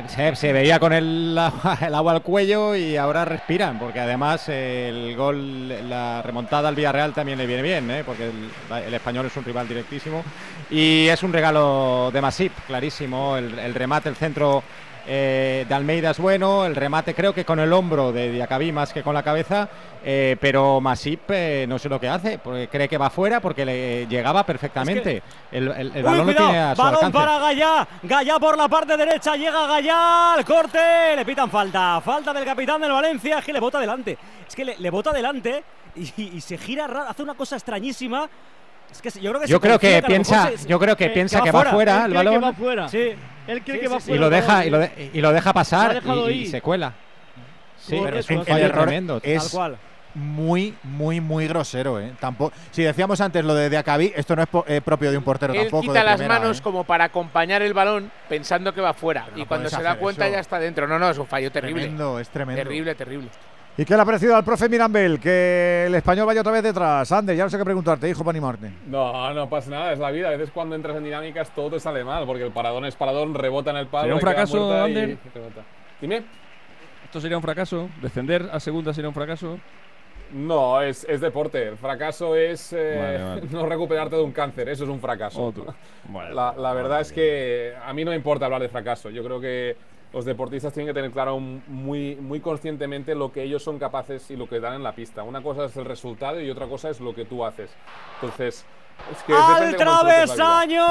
Se, 0.08 0.36
se 0.36 0.52
veía 0.54 0.80
con 0.80 0.92
el, 0.94 1.38
agua- 1.38 1.78
el 1.86 1.94
agua 1.96 2.12
al 2.14 2.22
cuello 2.22 2.76
y 2.76 2.98
ahora 2.98 3.26
respiran, 3.26 3.78
porque 3.80 4.00
además 4.00 4.50
el 4.50 5.16
gol, 5.16 5.90
la 5.90 6.22
remontada 6.22 6.70
al 6.70 6.76
Villarreal 6.76 7.14
también 7.14 7.38
le 7.38 7.46
viene 7.46 7.62
bien, 7.62 7.90
¿eh? 7.92 8.04
porque 8.06 8.26
el, 8.30 8.50
el 8.88 8.94
español 8.94 9.26
es 9.28 9.38
un 9.38 9.44
rival 9.46 9.68
directísimo. 9.68 10.24
Y 10.72 11.08
es 11.08 11.22
un 11.24 11.32
regalo 11.34 12.10
de 12.12 12.22
Masip, 12.22 12.54
clarísimo. 12.68 13.38
El, 13.38 13.58
el 13.60 13.74
remate, 13.74 14.10
el 14.10 14.16
centro 14.16 14.64
eh, 15.08 15.66
de 15.68 15.74
Almeida 15.76 16.12
es 16.12 16.20
bueno, 16.20 16.66
el 16.66 16.76
remate 16.76 17.14
creo 17.14 17.34
que 17.34 17.46
con 17.46 17.60
el 17.60 17.72
hombro 17.74 18.12
de 18.12 18.32
Diacabí 18.32 18.72
más 18.72 18.92
que 18.94 19.02
con 19.04 19.14
la 19.14 19.24
cabeza, 19.24 19.68
eh, 20.04 20.38
pero 20.40 20.80
Masip 20.82 21.22
eh, 21.30 21.66
no 21.68 21.78
sé 21.80 21.90
lo 21.90 22.00
que 22.00 22.08
hace, 22.08 22.38
porque 22.40 22.68
cree 22.68 22.88
que 22.88 22.98
va 22.98 23.10
fuera 23.10 23.40
porque 23.40 23.66
le 23.66 24.08
llegaba 24.08 24.46
perfectamente. 24.46 25.22
el, 25.52 25.68
el- 25.70 25.92
el 25.92 25.98
Uy, 25.98 26.02
balón 26.04 26.18
lo 26.20 26.24
cuidado, 26.26 26.48
tiene 26.50 26.60
a 26.64 26.76
su 26.76 26.82
balón 26.82 26.96
alcance. 27.06 27.18
para 27.18 27.40
Gallá, 27.40 27.88
Gallá 28.04 28.40
por 28.40 28.58
la 28.58 28.68
parte 28.68 28.98
derecha, 28.98 29.36
llega 29.36 29.68
Gallá, 29.68 30.34
al 30.36 30.46
corte, 30.46 30.80
le 31.16 31.26
pitan 31.26 31.50
falta, 31.50 32.02
falta 32.02 32.34
del 32.34 32.46
capitán 32.46 32.82
del 32.82 32.92
Valencia, 32.92 33.40
es 33.40 33.46
que 33.46 33.54
le 33.54 33.60
bota 33.60 33.78
adelante, 33.80 34.18
es 34.48 34.56
que 34.56 34.66
le, 34.66 34.78
le 34.78 34.90
bota 34.90 35.10
adelante 35.10 35.64
y, 35.96 36.38
y 36.38 36.42
se 36.42 36.58
gira 36.58 36.86
hace 37.08 37.24
una 37.24 37.34
cosa 37.34 37.56
extrañísima. 37.56 38.30
Es 38.92 39.02
que 39.04 39.12
se- 39.12 39.22
yo 39.22 39.30
creo 39.32 39.42
que, 39.42 39.48
Yo 39.48 39.60
creo 39.62 39.78
que 39.80 40.02
lo 40.02 40.08
piensa- 40.08 40.50
se- 40.58 40.68
yo 40.68 40.80
creo 40.80 40.96
que 40.98 41.10
piensa 41.10 41.42
que 41.42 41.52
va 41.52 41.66
fuera 41.66 42.06
el 42.06 42.12
cree 42.12 42.24
que 42.24 42.30
balón. 42.30 42.44
va 42.44 42.54
fuera. 42.54 42.88
Sí. 42.90 43.14
Él 43.50 43.62
cree 43.64 43.76
Sí, 43.78 43.82
que 43.82 43.88
va 43.88 44.00
sí. 44.00 44.06
fuera. 44.10 44.16
y 44.16 44.20
lo 44.20 44.30
deja 44.30 44.66
y 44.66 44.70
lo, 44.70 44.80
de- 44.80 45.12
y 45.14 45.22
lo 45.22 45.32
deja 45.34 45.50
Lo 45.50 45.54
pasar 45.54 45.94
dejado 45.96 46.30
y, 46.30 46.34
y 46.42 46.46
se 46.48 46.62
cuela. 46.62 46.94
Sí, 47.78 48.00
pero 48.04 48.20
es 48.20 48.30
un 48.30 48.46
fallo 48.46 48.72
tremendo. 48.72 49.20
es 49.24 49.44
Tal 49.44 49.52
cual. 49.52 49.78
muy, 50.14 50.76
muy, 50.84 51.20
muy 51.22 51.48
grosero. 51.48 52.00
¿eh? 52.00 52.12
Tampoco, 52.20 52.54
si 52.72 52.84
decíamos 52.84 53.20
antes 53.22 53.44
lo 53.46 53.56
de 53.56 53.70
Diacabí, 53.70 54.12
esto 54.16 54.36
no 54.36 54.42
es 54.44 54.48
po- 54.50 54.66
eh, 54.68 54.82
propio 54.82 55.12
de 55.12 55.18
un 55.18 55.24
portero 55.24 55.54
Él 55.54 55.62
tampoco. 55.62 55.82
quita 55.84 56.00
de 56.00 56.06
las 56.06 56.18
primera, 56.18 56.40
manos 56.40 56.60
¿eh? 56.60 56.62
como 56.62 56.84
para 56.84 57.06
acompañar 57.06 57.62
el 57.62 57.74
balón 57.74 58.12
pensando 58.28 58.74
que 58.74 58.82
va 58.82 58.94
fuera. 58.94 59.28
y 59.36 59.40
no 59.40 59.46
cuando 59.48 59.70
se 59.70 59.82
da 59.82 59.96
cuenta 59.96 60.26
eso. 60.26 60.34
ya 60.36 60.40
está 60.42 60.60
dentro. 60.60 60.88
No, 60.88 61.00
no, 61.00 61.10
es 61.10 61.18
un 61.18 61.28
fallo 61.28 61.52
terrible. 61.52 61.82
Tremendo, 61.84 62.20
es 62.20 62.30
tremendo. 62.30 62.62
Terrible, 62.64 62.96
terrible. 62.96 63.30
¿Y 63.80 63.86
qué 63.86 63.96
le 63.96 64.02
ha 64.02 64.06
parecido 64.06 64.36
al 64.36 64.44
profe 64.44 64.68
Mirambel? 64.68 65.22
Que 65.22 65.86
el 65.88 65.96
español 65.96 66.26
vaya 66.26 66.42
otra 66.42 66.52
vez 66.52 66.64
detrás. 66.64 67.10
Ander, 67.14 67.34
ya 67.34 67.46
no 67.46 67.50
sé 67.50 67.58
qué 67.58 67.64
preguntarte, 67.64 68.10
hijo, 68.10 68.26
para 68.26 68.32
animarte. 68.32 68.70
No, 68.88 69.34
no 69.34 69.48
pasa 69.48 69.70
nada, 69.70 69.94
es 69.94 70.00
la 70.00 70.12
vida. 70.12 70.28
A 70.28 70.32
veces 70.32 70.52
cuando 70.52 70.76
entras 70.76 70.98
en 70.98 71.06
dinámicas 71.06 71.56
todo 71.56 71.70
te 71.70 71.80
sale 71.80 72.04
mal, 72.04 72.26
porque 72.26 72.44
el 72.44 72.52
paradón 72.52 72.84
es 72.84 72.98
paradón, 72.98 73.34
rebota 73.34 73.72
en 73.72 73.78
el 73.78 73.88
palo. 73.88 74.02
¿Sería 74.02 74.16
un 74.16 74.20
fracaso, 74.20 74.84
Ander? 74.84 75.12
y 75.12 75.30
rebota. 75.34 75.62
Dime. 76.02 76.24
¿Esto 77.06 77.22
sería 77.22 77.38
un 77.38 77.42
fracaso? 77.42 77.88
¿Descender 78.02 78.50
a 78.52 78.60
segunda 78.60 78.94
sería 78.94 79.08
un 79.08 79.16
fracaso? 79.16 79.58
No, 80.34 80.82
es, 80.82 81.06
es 81.08 81.22
deporte. 81.22 81.70
El 81.70 81.78
fracaso 81.78 82.36
es 82.36 82.74
eh, 82.74 82.98
Vale, 83.00 83.24
vale. 83.24 83.42
no 83.52 83.66
recuperarte 83.66 84.18
de 84.18 84.24
un 84.24 84.34
cáncer. 84.34 84.68
Eso 84.68 84.84
es 84.84 84.90
un 84.90 85.00
fracaso. 85.00 85.42
Otro. 85.42 85.74
Vale. 86.10 86.36
La, 86.36 86.54
la 86.58 86.74
verdad 86.74 87.00
es 87.00 87.14
que 87.14 87.74
a 87.82 87.94
mí 87.94 88.04
no 88.04 88.12
me 88.12 88.18
importa 88.18 88.44
hablar 88.44 88.62
de 88.62 88.68
fracaso. 88.68 89.10
Yo 89.10 89.24
creo 89.24 89.40
que 89.40 89.78
los 90.12 90.26
deportistas 90.26 90.74
tienen 90.74 90.88
que 90.88 90.94
tener 90.94 91.12
claro 91.12 91.40
muy, 91.40 92.16
muy 92.16 92.40
conscientemente 92.40 93.14
lo 93.14 93.32
que 93.32 93.44
ellos 93.44 93.64
son 93.64 93.78
capaces 93.78 94.32
y 94.32 94.36
lo 94.36 94.50
que 94.50 94.60
dan 94.60 94.74
en 94.74 94.84
la 94.84 94.94
pista. 94.94 95.22
Una 95.24 95.42
cosa 95.44 95.66
es 95.66 95.78
el 95.78 95.86
resultado 95.86 96.42
y 96.42 96.50
otra 96.50 96.68
cosa 96.68 96.90
es 96.90 97.00
lo 97.00 97.14
que 97.14 97.26
tú 97.26 97.46
haces. 97.46 97.70
Entonces, 98.16 98.66
Es 99.12 99.24
que 99.24 99.34
al 99.34 99.76
travesaño, 99.76 100.86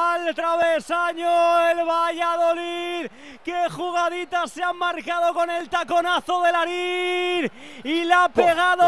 al 0.00 0.34
travesaño 0.34 1.68
el 1.70 1.84
Valladolid. 1.86 3.10
Qué 3.44 3.68
jugaditas 3.70 4.50
se 4.50 4.62
han 4.62 4.76
marcado 4.76 5.32
con 5.34 5.48
el 5.50 5.68
taconazo 5.68 6.42
de 6.42 6.52
Larín 6.52 7.50
y 7.84 8.04
la 8.04 8.24
ha 8.24 8.28
pegado. 8.28 8.84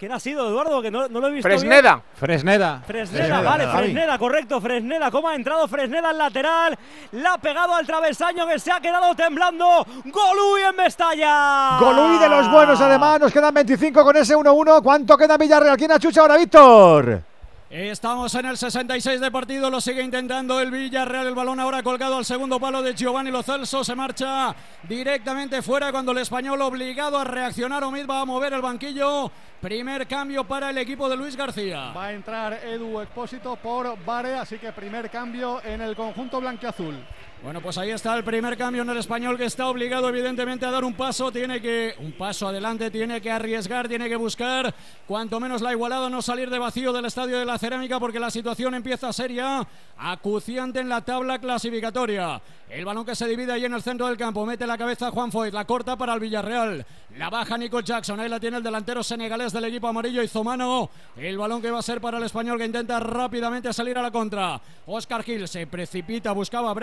¿Quién 0.00 0.12
ha 0.12 0.18
sido, 0.18 0.48
Eduardo? 0.48 0.80
Que 0.80 0.90
no, 0.90 1.08
no 1.08 1.20
lo 1.20 1.28
he 1.28 1.30
visto 1.30 1.46
bien. 1.46 1.60
Fresneda. 1.60 2.02
Fresneda. 2.14 2.82
Fresneda, 2.86 3.22
Fresneda, 3.26 3.42
vale, 3.42 3.66
Javi. 3.66 3.82
Fresneda, 3.82 4.18
correcto, 4.18 4.58
Fresneda. 4.58 5.10
¿Cómo 5.10 5.28
ha 5.28 5.34
entrado 5.34 5.68
Fresneda 5.68 6.08
al 6.08 6.16
lateral? 6.16 6.78
La 7.12 7.34
ha 7.34 7.38
pegado 7.38 7.74
al 7.74 7.86
travesaño 7.86 8.46
que 8.46 8.58
se 8.58 8.72
ha 8.72 8.80
quedado 8.80 9.14
temblando. 9.14 9.86
Golui 10.06 10.62
en 10.66 10.74
Mestalla. 10.74 11.76
Golui 11.78 12.18
de 12.18 12.30
los 12.30 12.50
buenos, 12.50 12.80
además. 12.80 13.20
Nos 13.20 13.30
quedan 13.30 13.52
25 13.52 14.02
con 14.02 14.16
ese 14.16 14.34
1-1. 14.34 14.82
¿Cuánto 14.82 15.18
queda 15.18 15.36
Villarreal? 15.36 15.76
¿Quién 15.76 15.92
achucha 15.92 16.22
ahora, 16.22 16.38
Víctor? 16.38 17.29
Estamos 17.70 18.34
en 18.34 18.46
el 18.46 18.56
66 18.58 19.20
de 19.20 19.30
partido, 19.30 19.70
lo 19.70 19.80
sigue 19.80 20.02
intentando 20.02 20.58
el 20.58 20.72
Villarreal, 20.72 21.28
el 21.28 21.36
balón 21.36 21.60
ahora 21.60 21.84
colgado 21.84 22.16
al 22.16 22.24
segundo 22.24 22.58
palo 22.58 22.82
de 22.82 22.96
Giovanni 22.96 23.30
Lo 23.30 23.44
Celso, 23.44 23.84
se 23.84 23.94
marcha 23.94 24.52
directamente 24.88 25.62
fuera 25.62 25.92
cuando 25.92 26.10
el 26.10 26.18
español 26.18 26.60
obligado 26.62 27.16
a 27.16 27.22
reaccionar, 27.22 27.84
Omid 27.84 28.10
va 28.10 28.22
a 28.22 28.24
mover 28.24 28.54
el 28.54 28.60
banquillo, 28.60 29.30
primer 29.60 30.08
cambio 30.08 30.42
para 30.42 30.70
el 30.70 30.78
equipo 30.78 31.08
de 31.08 31.16
Luis 31.16 31.36
García. 31.36 31.92
Va 31.92 32.06
a 32.06 32.12
entrar 32.12 32.54
Edu 32.54 33.00
Expósito 33.02 33.54
por 33.54 34.04
Vare, 34.04 34.34
así 34.34 34.58
que 34.58 34.72
primer 34.72 35.08
cambio 35.08 35.62
en 35.62 35.80
el 35.80 35.94
conjunto 35.94 36.40
blanquiazul. 36.40 36.96
Bueno, 37.42 37.62
pues 37.62 37.78
ahí 37.78 37.90
está 37.90 38.14
el 38.18 38.22
primer 38.22 38.54
cambio 38.58 38.82
en 38.82 38.90
el 38.90 38.98
español 38.98 39.38
que 39.38 39.46
está 39.46 39.66
obligado 39.68 40.10
evidentemente 40.10 40.66
a 40.66 40.70
dar 40.70 40.84
un 40.84 40.92
paso, 40.92 41.32
tiene 41.32 41.58
que 41.58 41.94
un 41.98 42.12
paso 42.12 42.48
adelante, 42.48 42.90
tiene 42.90 43.18
que 43.22 43.30
arriesgar, 43.30 43.88
tiene 43.88 44.10
que 44.10 44.16
buscar. 44.16 44.74
Cuanto 45.06 45.40
menos 45.40 45.62
la 45.62 45.72
igualada, 45.72 46.10
no 46.10 46.20
salir 46.20 46.50
de 46.50 46.58
vacío 46.58 46.92
del 46.92 47.06
estadio 47.06 47.38
de 47.38 47.46
la 47.46 47.56
cerámica 47.56 47.98
porque 47.98 48.20
la 48.20 48.30
situación 48.30 48.74
empieza 48.74 49.08
a 49.08 49.12
ser 49.14 49.32
ya 49.32 49.66
acuciante 49.96 50.80
en 50.80 50.90
la 50.90 51.00
tabla 51.00 51.38
clasificatoria. 51.38 52.42
El 52.68 52.84
balón 52.84 53.04
que 53.04 53.16
se 53.16 53.26
divide 53.26 53.52
ahí 53.52 53.64
en 53.64 53.74
el 53.74 53.82
centro 53.82 54.06
del 54.06 54.16
campo, 54.16 54.46
mete 54.46 54.66
la 54.66 54.78
cabeza 54.78 55.10
Juan 55.10 55.32
Foyt, 55.32 55.52
la 55.52 55.64
corta 55.64 55.96
para 55.96 56.14
el 56.14 56.20
Villarreal, 56.20 56.86
la 57.16 57.28
baja 57.28 57.58
Nico 57.58 57.80
Jackson, 57.80 58.20
ahí 58.20 58.28
la 58.28 58.38
tiene 58.38 58.58
el 58.58 58.62
delantero 58.62 59.02
senegalés 59.02 59.52
del 59.52 59.64
equipo 59.64 59.88
amarillo 59.88 60.22
Izomano, 60.22 60.88
el 61.16 61.36
balón 61.36 61.60
que 61.60 61.70
va 61.70 61.80
a 61.80 61.82
ser 61.82 62.00
para 62.00 62.18
el 62.18 62.24
español 62.24 62.58
que 62.58 62.66
intenta 62.66 63.00
rápidamente 63.00 63.72
salir 63.72 63.98
a 63.98 64.02
la 64.02 64.12
contra. 64.12 64.60
Oscar 64.86 65.24
Gil 65.24 65.48
se 65.48 65.66
precipita, 65.66 66.30
buscaba 66.30 66.70
a 66.70 66.74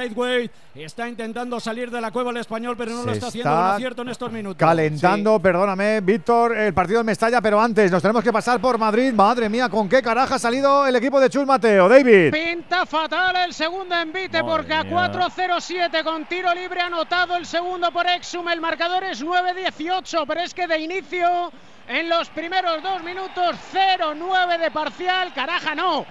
Está 0.75 1.07
intentando 1.07 1.59
salir 1.59 1.89
de 1.89 1.99
la 1.99 2.11
cueva 2.11 2.31
el 2.31 2.37
español, 2.37 2.75
pero 2.77 2.91
no 2.91 3.03
lo 3.03 3.11
está 3.11 3.27
haciendo 3.27 3.49
está 3.49 3.61
con 3.61 3.75
acierto 3.75 4.01
en 4.03 4.09
estos 4.09 4.31
minutos. 4.31 4.57
Calentando, 4.57 5.39
perdóname, 5.39 6.01
Víctor, 6.01 6.55
el 6.55 6.73
partido 6.73 6.99
de 6.99 7.05
Mestalla, 7.05 7.41
pero 7.41 7.59
antes 7.59 7.91
nos 7.91 8.01
tenemos 8.01 8.23
que 8.23 8.31
pasar 8.31 8.59
por 8.59 8.77
Madrid. 8.77 9.13
Madre 9.13 9.49
mía, 9.49 9.69
¿con 9.69 9.89
qué 9.89 10.01
caraja 10.01 10.35
ha 10.35 10.39
salido 10.39 10.85
el 10.85 10.95
equipo 10.95 11.19
de 11.19 11.29
Chus 11.29 11.45
Mateo? 11.45 11.89
David. 11.89 12.31
Pinta 12.31 12.85
fatal 12.85 13.35
el 13.37 13.53
segundo 13.53 13.95
envite 13.95 14.43
porque 14.43 14.73
a 14.73 14.83
4-0-7 14.83 16.03
con 16.03 16.25
tiro 16.25 16.53
libre 16.53 16.81
anotado 16.81 17.35
el 17.35 17.45
segundo 17.45 17.91
por 17.91 18.07
Exum. 18.07 18.47
El 18.49 18.61
marcador 18.61 19.03
es 19.03 19.23
9-18, 19.23 20.25
pero 20.27 20.41
es 20.41 20.53
que 20.53 20.67
de 20.67 20.79
inicio, 20.79 21.51
en 21.87 22.09
los 22.09 22.29
primeros 22.29 22.83
dos 22.83 23.03
minutos, 23.03 23.55
0-9 23.73 24.59
de 24.59 24.71
parcial. 24.71 25.33
Caraja, 25.33 25.73
no. 25.75 26.05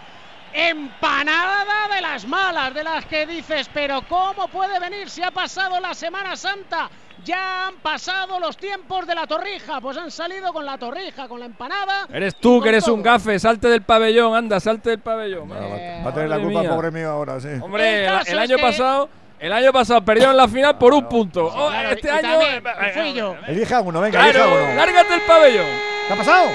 Empanada 0.53 1.95
de 1.95 2.01
las 2.01 2.27
malas, 2.27 2.73
de 2.75 2.83
las 2.85 3.05
que 3.07 3.27
dices, 3.27 3.69
pero 3.73 4.03
¿cómo 4.09 4.49
puede 4.49 4.79
venir 4.81 5.09
si 5.11 5.23
ha 5.23 5.31
pasado 5.31 5.79
la 5.81 5.95
Semana 5.95 6.37
Santa? 6.37 6.89
Ya 7.25 7.67
han 7.69 7.77
pasado 7.77 8.39
los 8.39 8.57
tiempos 8.57 9.07
de 9.07 9.15
la 9.15 9.27
torrija, 9.27 9.81
pues 9.81 9.97
han 9.97 10.11
salido 10.11 10.53
con 10.53 10.65
la 10.65 10.79
torrija, 10.79 11.27
con 11.29 11.41
la 11.41 11.47
empanada. 11.47 12.07
Eres 12.13 12.37
tú 12.37 12.61
que 12.61 12.69
eres 12.69 12.87
un 12.89 13.03
gafe, 13.03 13.39
salte 13.39 13.69
del 13.69 13.83
pabellón, 13.83 14.35
anda, 14.37 14.61
salte 14.61 14.91
del 14.91 15.01
pabellón. 15.01 15.51
Va 15.51 16.09
a 16.11 16.15
tener 16.15 16.29
la 16.29 16.39
culpa, 16.39 16.61
mía. 16.61 16.71
pobre 16.71 16.91
mío, 16.91 17.11
ahora, 17.11 17.41
sí. 17.41 17.49
Hombre, 17.61 18.05
El 18.07 18.39
año 18.39 18.57
que- 18.57 18.63
pasado, 18.63 19.09
el 19.41 19.53
año 19.53 19.73
pasado 19.73 20.03
perdieron 20.05 20.37
la 20.37 20.47
final 20.47 20.79
por 20.79 20.95
un 20.95 21.09
punto. 21.09 21.47
Oh, 21.47 21.69
Claro, 21.69 21.91
este 21.91 22.11
año 22.11 22.23
también 22.39 22.63
fui 22.95 23.13
yo. 23.15 23.35
Elija 23.49 23.81
uno, 23.81 24.01
venga, 24.01 24.21
Claro, 24.21 24.45
elija 24.45 24.65
uno. 24.65 24.75
lárgate 24.75 25.15
el 25.15 25.21
pabellón. 25.23 25.67
¿Qué 26.07 26.13
ha 26.13 26.17
pasado? 26.17 26.49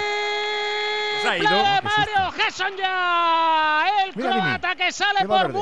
Triple 1.22 1.50
de 1.50 1.82
Mario 1.82 2.32
Gesson 2.32 2.78
ya. 2.78 3.86
El 4.04 4.12
Mira, 4.16 4.30
croata 4.32 4.76
que 4.76 4.92
sale 4.92 5.26
por 5.26 5.52
verde. 5.52 5.60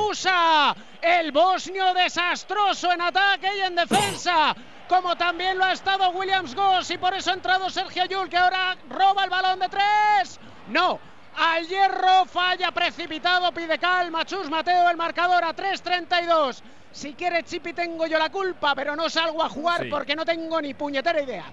El 1.02 1.32
bosnio 1.32 1.94
desastroso 1.94 2.92
en 2.92 3.00
ataque 3.00 3.48
y 3.56 3.60
en 3.60 3.74
defensa. 3.74 4.54
Como 4.88 5.16
también 5.16 5.56
lo 5.56 5.64
ha 5.64 5.72
estado 5.72 6.10
Williams 6.10 6.54
Goss. 6.54 6.90
Y 6.90 6.98
por 6.98 7.14
eso 7.14 7.30
ha 7.30 7.34
entrado 7.34 7.70
Sergio 7.70 8.04
Yul, 8.06 8.28
que 8.28 8.36
ahora 8.36 8.76
roba 8.88 9.24
el 9.24 9.30
balón 9.30 9.58
de 9.60 9.68
tres. 9.68 10.40
No. 10.68 10.98
Al 11.36 11.66
hierro, 11.66 12.24
falla 12.26 12.72
precipitado, 12.72 13.52
pide 13.52 13.78
calma. 13.78 14.24
Chus 14.24 14.50
Mateo, 14.50 14.90
el 14.90 14.96
marcador 14.96 15.44
a 15.44 15.54
3.32. 15.54 16.60
Si 16.92 17.14
quiere 17.14 17.44
Chipi, 17.44 17.72
tengo 17.72 18.04
yo 18.06 18.18
la 18.18 18.30
culpa, 18.30 18.74
pero 18.74 18.96
no 18.96 19.08
salgo 19.08 19.42
a 19.42 19.48
jugar 19.48 19.82
Sí. 19.84 19.88
porque 19.88 20.16
no 20.16 20.24
tengo 20.24 20.60
ni 20.60 20.74
puñetera 20.74 21.22
idea. 21.22 21.44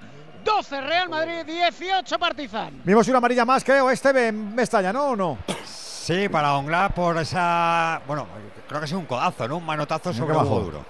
12 0.48 0.82
Real 0.82 1.10
Madrid, 1.10 1.44
18 1.46 2.18
Partizan. 2.18 2.82
Vimos 2.86 3.06
una 3.10 3.18
amarilla 3.18 3.44
más, 3.44 3.66
creo, 3.66 3.92
este 3.92 4.32
Mestalla, 4.32 4.94
¿no 4.94 5.08
o 5.08 5.16
no? 5.16 5.38
Sí, 5.66 6.30
para 6.30 6.56
Ongla 6.56 6.88
por 6.90 7.18
esa. 7.18 8.02
Bueno, 8.08 8.26
creo 8.66 8.80
que 8.80 8.86
es 8.86 8.92
un 8.94 9.06
codazo, 9.06 9.46
¿no? 9.46 9.58
Un 9.58 9.66
manotazo 9.66 10.14
sobre 10.14 10.34
bajo. 10.34 10.62
duro. 10.62 10.86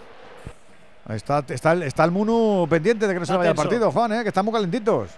Está, 1.09 1.43
está, 1.47 1.71
el, 1.71 1.83
está 1.83 2.03
el 2.03 2.11
Munu 2.11 2.67
pendiente 2.69 3.07
de 3.07 3.13
que 3.15 3.19
no 3.19 3.25
se 3.25 3.35
vaya 3.35 3.49
el 3.49 3.55
partido, 3.55 3.91
Juan, 3.91 4.11
¿eh? 4.11 4.21
que 4.21 4.27
están 4.29 4.45
muy 4.45 4.53
calentitos. 4.53 5.09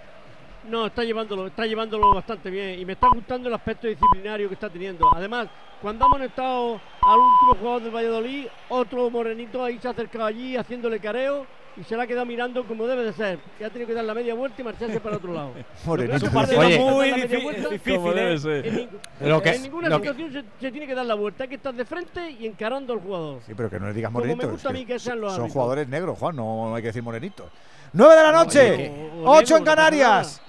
No, 0.69 0.85
está 0.85 1.03
llevándolo, 1.03 1.47
está 1.47 1.65
llevándolo 1.65 2.13
bastante 2.13 2.49
bien 2.49 2.79
y 2.79 2.85
me 2.85 2.93
está 2.93 3.07
gustando 3.13 3.49
el 3.49 3.55
aspecto 3.55 3.87
disciplinario 3.87 4.47
que 4.47 4.53
está 4.53 4.69
teniendo. 4.69 5.05
Además, 5.13 5.47
cuando 5.81 6.05
hemos 6.05 6.21
estado 6.21 6.79
al 7.01 7.19
último 7.19 7.55
jugador 7.59 7.81
del 7.81 7.95
Valladolid, 7.95 8.45
otro 8.69 9.09
morenito 9.09 9.65
ahí 9.65 9.79
se 9.79 9.89
ha 9.89 9.91
acercado 9.91 10.25
allí 10.27 10.55
haciéndole 10.55 10.99
careo 11.01 11.45
y 11.79 11.83
se 11.85 11.95
la 11.95 12.03
ha 12.03 12.07
quedado 12.07 12.25
mirando 12.25 12.65
como 12.67 12.85
debe 12.87 13.03
de 13.03 13.13
ser. 13.13 13.39
Y 13.59 13.63
ha 13.63 13.69
tenido 13.69 13.87
que 13.87 13.93
dar 13.93 14.03
la 14.03 14.13
media 14.13 14.33
vuelta 14.33 14.61
y 14.61 14.65
marcharse 14.65 14.99
para 14.99 15.17
otro 15.17 15.33
lado. 15.33 15.51
Morenito. 15.85 16.15
Es 16.17 16.23
un 16.23 16.29
partido 16.31 16.61
dar 16.61 16.79
muy 16.79 17.11
difícil, 17.13 18.03
debe 18.13 18.33
¿eh? 18.33 18.37
ser. 18.39 18.65
En, 18.67 18.75
nin- 18.75 18.89
Lo 19.21 19.41
que- 19.41 19.49
en 19.51 19.61
ninguna 19.63 19.89
lo 19.89 20.01
que- 20.01 20.09
situación 20.09 20.33
se, 20.59 20.65
se 20.65 20.71
tiene 20.71 20.85
que 20.87 20.95
dar 20.95 21.05
la 21.05 21.15
vuelta, 21.15 21.43
hay 21.43 21.49
que 21.49 21.55
estar 21.55 21.73
de 21.73 21.85
frente 21.85 22.29
y 22.31 22.45
encarando 22.47 22.93
al 22.93 22.99
jugador. 22.99 23.39
Sí, 23.45 23.53
pero 23.55 23.69
que 23.69 23.79
no 23.79 23.87
le 23.87 23.93
digas 23.93 24.09
Como 24.11 24.19
me 24.19 24.27
morenitos. 24.27 24.51
gusta 24.51 24.69
a 24.69 24.73
mí 24.73 24.85
que 24.85 24.99
sean 24.99 25.21
los 25.21 25.31
son 25.31 25.41
árbitros. 25.41 25.53
jugadores 25.53 25.87
negros, 25.87 26.17
Juan, 26.19 26.35
no 26.35 26.75
hay 26.75 26.81
que 26.81 26.87
decir 26.87 27.03
morenitos. 27.03 27.45
9 27.93 28.15
de 28.15 28.23
la 28.23 28.31
noche, 28.31 28.71
oye, 28.71 28.91
o- 29.23 29.31
o 29.31 29.37
8 29.37 29.39
negro, 29.39 29.57
en 29.57 29.63
no 29.63 29.65
pasa 29.65 29.75
Canarias. 29.75 30.41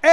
¡Tren 0.00 0.12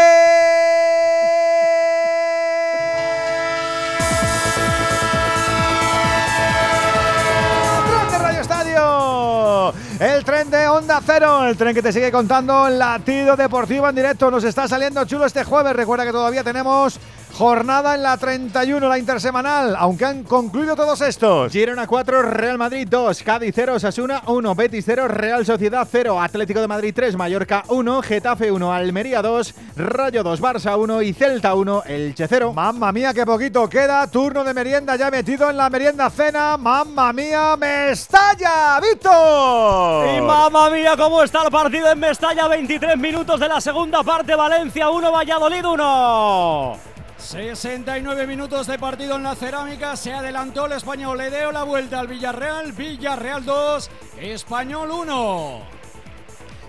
El 9.99 10.23
tren 10.23 10.49
de 10.49 10.67
Onda 10.67 11.01
Cero, 11.05 11.45
el 11.45 11.57
tren 11.57 11.73
que 11.73 11.81
te 11.81 11.91
sigue 11.93 12.11
contando 12.11 12.69
latido 12.69 13.35
deportivo 13.35 13.87
en 13.87 13.95
directo. 13.95 14.29
Nos 14.31 14.43
está 14.43 14.67
saliendo 14.67 15.05
chulo 15.05 15.25
este 15.25 15.43
jueves. 15.43 15.75
Recuerda 15.75 16.05
que 16.05 16.11
todavía 16.11 16.43
tenemos 16.43 16.99
jornada 17.33 17.95
en 17.95 18.03
la 18.03 18.15
31, 18.15 18.87
la 18.87 18.99
intersemanal, 18.99 19.75
aunque 19.75 20.05
han 20.05 20.23
concluido 20.23 20.75
todos 20.75 21.01
estos. 21.01 21.51
Girona 21.51 21.87
4, 21.87 22.21
Real 22.21 22.57
Madrid 22.57 22.87
2, 22.89 23.23
Cádiz 23.23 23.53
0, 23.55 23.79
Sasuna 23.79 24.21
1, 24.27 24.55
Betis 24.55 24.85
0, 24.85 25.07
Real 25.07 25.45
Sociedad 25.45 25.87
0, 25.89 26.21
Atlético 26.21 26.61
de 26.61 26.67
Madrid 26.67 26.93
3, 26.95 27.15
Mallorca 27.15 27.63
1, 27.69 28.01
Getafe 28.03 28.51
1, 28.51 28.71
Almería 28.71 29.21
2, 29.21 29.55
Rayo 29.75 30.23
2, 30.23 30.41
Barça 30.41 30.77
1 30.77 31.01
y 31.01 31.13
Celta 31.13 31.55
1, 31.55 31.83
Elche 31.87 32.27
0. 32.27 32.53
Mamma 32.53 32.91
mía, 32.91 33.13
qué 33.13 33.25
poquito 33.25 33.67
queda. 33.67 34.05
Turno 34.07 34.43
de 34.43 34.53
merienda 34.53 34.95
ya 34.95 35.09
metido 35.09 35.49
en 35.49 35.57
la 35.57 35.69
merienda 35.69 36.09
cena. 36.11 36.57
Mamma 36.57 37.11
mía, 37.13 37.57
Mestalla, 37.57 38.79
Víctor. 38.79 40.07
Y 40.15 40.21
mamma 40.21 40.69
mía, 40.69 40.93
cómo 40.95 41.23
está 41.23 41.43
el 41.43 41.51
partido 41.51 41.91
en 41.91 41.99
Mestalla. 41.99 42.47
23 42.47 42.97
minutos 42.97 43.39
de 43.39 43.47
la 43.47 43.59
segunda 43.59 44.03
parte. 44.03 44.35
Valencia 44.35 44.89
1, 44.89 45.11
Valladolid 45.11 45.65
1. 45.65 46.92
69 47.23 48.27
minutos 48.27 48.67
de 48.67 48.77
partido 48.77 49.15
en 49.15 49.23
la 49.23 49.33
cerámica. 49.33 49.95
Se 49.95 50.13
adelantó 50.13 50.65
el 50.65 50.73
español. 50.73 51.17
Le 51.17 51.31
dio 51.31 51.51
la 51.51 51.63
vuelta 51.63 51.99
al 51.99 52.07
Villarreal. 52.07 52.73
Villarreal 52.73 53.45
2, 53.45 53.89
Español 54.19 54.91
1. 54.91 55.61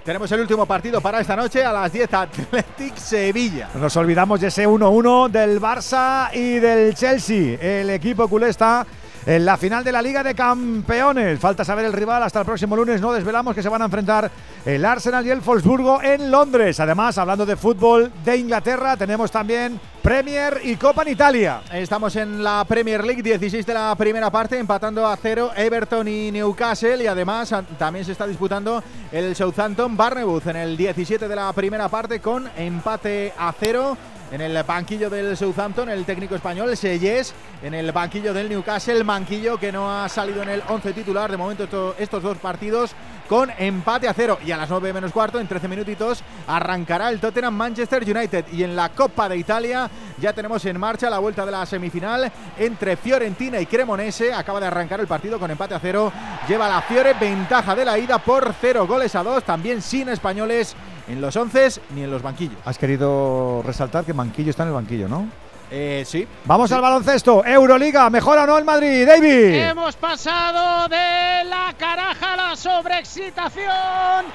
Tenemos 0.05 0.31
el 0.33 0.41
último 0.41 0.65
partido 0.65 1.01
para 1.01 1.21
esta 1.21 1.35
noche 1.35 1.65
a 1.65 1.73
las 1.73 1.93
10 1.93 2.15
Athletic 2.15 2.97
Sevilla. 2.97 3.71
No 3.75 3.81
Nos 3.81 3.97
olvidamos 3.97 4.41
de 4.41 4.49
ese 4.49 4.69
1-1 4.69 5.29
del 5.31 5.61
Barça 5.61 6.31
y 6.33 6.61
del 6.61 6.95
Chelsea. 6.95 7.59
El 7.61 7.91
equipo 7.91 8.29
culé 8.29 8.51
está 8.51 8.87
en 9.27 9.45
la 9.45 9.57
final 9.57 9.83
de 9.83 9.93
la 9.93 10.03
Liga 10.03 10.23
de 10.23 10.35
Campeones. 10.35 11.39
Falta 11.39 11.65
saber 11.65 11.87
el 11.87 11.93
rival 11.93 12.23
hasta 12.23 12.41
el 12.41 12.47
próximo 12.47 12.77
lunes. 12.77 13.01
No 13.01 13.13
desvelamos 13.13 13.55
que 13.55 13.63
se 13.63 13.69
van 13.69 13.83
a 13.83 13.87
enfrentar 13.87 14.31
el 14.65 14.85
Arsenal 14.85 15.27
y 15.27 15.31
el 15.31 15.41
Wolfsburgo 15.41 16.03
en 16.03 16.31
Londres. 16.31 16.79
Además, 16.81 17.17
hablando 17.19 17.47
de 17.47 17.57
fútbol 17.57 18.13
de 18.25 18.37
Inglaterra, 18.37 18.97
tenemos 18.97 19.31
también 19.31 19.81
Premier 20.03 20.61
y 20.65 20.77
Copa 20.77 21.03
en 21.03 21.09
Italia. 21.09 21.63
Estamos 21.73 22.15
en 22.17 22.45
la 22.45 22.65
Premier 22.67 23.03
League, 23.05 23.23
16 23.23 23.65
de 23.65 23.75
la 23.75 23.95
primera 23.97 24.31
parte, 24.31 24.59
empatando 24.59 25.07
a 25.07 25.17
cero 25.17 25.51
Everton 25.57 26.07
y 26.07 26.31
Newcastle. 26.31 27.03
Y 27.03 27.07
además 27.07 27.55
también 27.79 28.05
se 28.05 28.13
está 28.13 28.27
disputando 28.27 28.83
el 29.11 29.35
Southampton 29.35 29.97
Barnebooth 29.97 30.47
en 30.49 30.57
el 30.57 30.77
17 30.77 31.27
de 31.27 31.37
la 31.37 31.53
primera 31.53 31.89
parte 31.89 32.21
con 32.21 32.49
empate 32.57 33.33
a 33.39 33.53
cero. 33.59 33.97
En 34.33 34.41
el 34.41 34.61
banquillo 34.65 35.09
del 35.11 35.37
Southampton, 35.37 35.89
el 35.91 36.05
técnico 36.05 36.35
español, 36.35 36.77
Seyes. 36.77 37.33
En 37.63 37.73
el 37.73 37.93
banquillo 37.93 38.35
del 38.35 38.49
Newcastle, 38.49 38.95
el 38.97 39.05
banquillo 39.05 39.59
que 39.59 39.71
no 39.71 39.91
ha 39.93 40.09
salido 40.09 40.43
en 40.43 40.49
el 40.49 40.63
11 40.69 40.93
titular 40.93 41.31
de 41.31 41.37
momento 41.37 41.65
esto- 41.65 41.95
estos 41.99 42.23
dos 42.23 42.39
partidos 42.39 42.93
con 43.29 43.51
empate 43.59 44.09
a 44.09 44.13
cero. 44.13 44.39
Y 44.45 44.51
a 44.51 44.57
las 44.57 44.69
9 44.69 44.93
menos 44.93 45.13
cuarto, 45.13 45.39
en 45.39 45.47
13 45.47 45.69
minutitos, 45.69 46.23
arrancará 46.49 47.11
el 47.11 47.21
Tottenham 47.21 47.55
Manchester 47.55 48.03
United. 48.03 48.47
Y 48.53 48.65
en 48.65 48.75
la 48.75 48.89
Copa 48.89 49.29
de 49.29 49.37
Italia 49.37 49.89
ya 50.21 50.33
tenemos 50.33 50.65
en 50.65 50.81
marcha 50.81 51.09
la 51.09 51.21
vuelta 51.21 51.47
de 51.47 51.53
la 51.53 51.65
semifinal 51.65 52.31
entre 52.59 52.97
Fiorentina 52.97 53.61
y 53.61 53.67
Cremonese. 53.67 54.33
Acaba 54.35 54.59
de 54.59 54.67
arrancar 54.67 54.99
el 55.01 55.07
partido 55.07 55.39
con 55.39 55.51
empate 55.51 55.75
a 55.75 55.79
cero. 55.81 56.13
Lleva 56.49 56.69
la 56.69 56.83
Fiore 56.83 57.15
ventaja 57.15 57.75
de 57.77 57.85
la 57.85 57.97
ida 57.99 58.19
por 58.19 58.53
cero 58.61 58.85
goles 58.87 59.15
a 59.15 59.23
dos. 59.23 59.45
También 59.45 59.81
sin 59.81 60.09
españoles 60.09 60.75
en 61.09 61.21
los 61.21 61.37
11 61.37 61.81
ni 61.95 62.03
en 62.03 62.11
los 62.11 62.23
banquillos. 62.23 62.57
Has 62.65 62.79
querido 62.79 63.63
resaltar 63.65 64.05
que 64.05 64.15
Manquillo 64.15 64.51
está 64.51 64.63
en 64.63 64.71
el 64.71 64.75
banquillo, 64.75 65.09
¿no? 65.09 65.29
Eh, 65.71 66.05
sí. 66.07 66.27
Vamos 66.45 66.71
al 66.73 66.81
baloncesto. 66.81 67.45
Euroliga. 67.45 68.09
¿Mejora 68.11 68.45
o 68.45 68.47
no 68.47 68.59
el 68.59 68.65
Madrid? 68.65 69.07
David. 69.07 69.55
Hemos 69.55 69.97
pasado 69.97 70.89
de 70.89 71.45
la 71.49 71.75
caraja 71.77 72.35
a 72.35 72.37
la 72.37 72.57
sobreexcitación. 72.57 74.27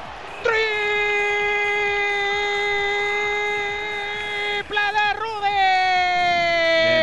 Triple 0.44 0.60
de 4.92 5.14
Rude. 5.20 5.50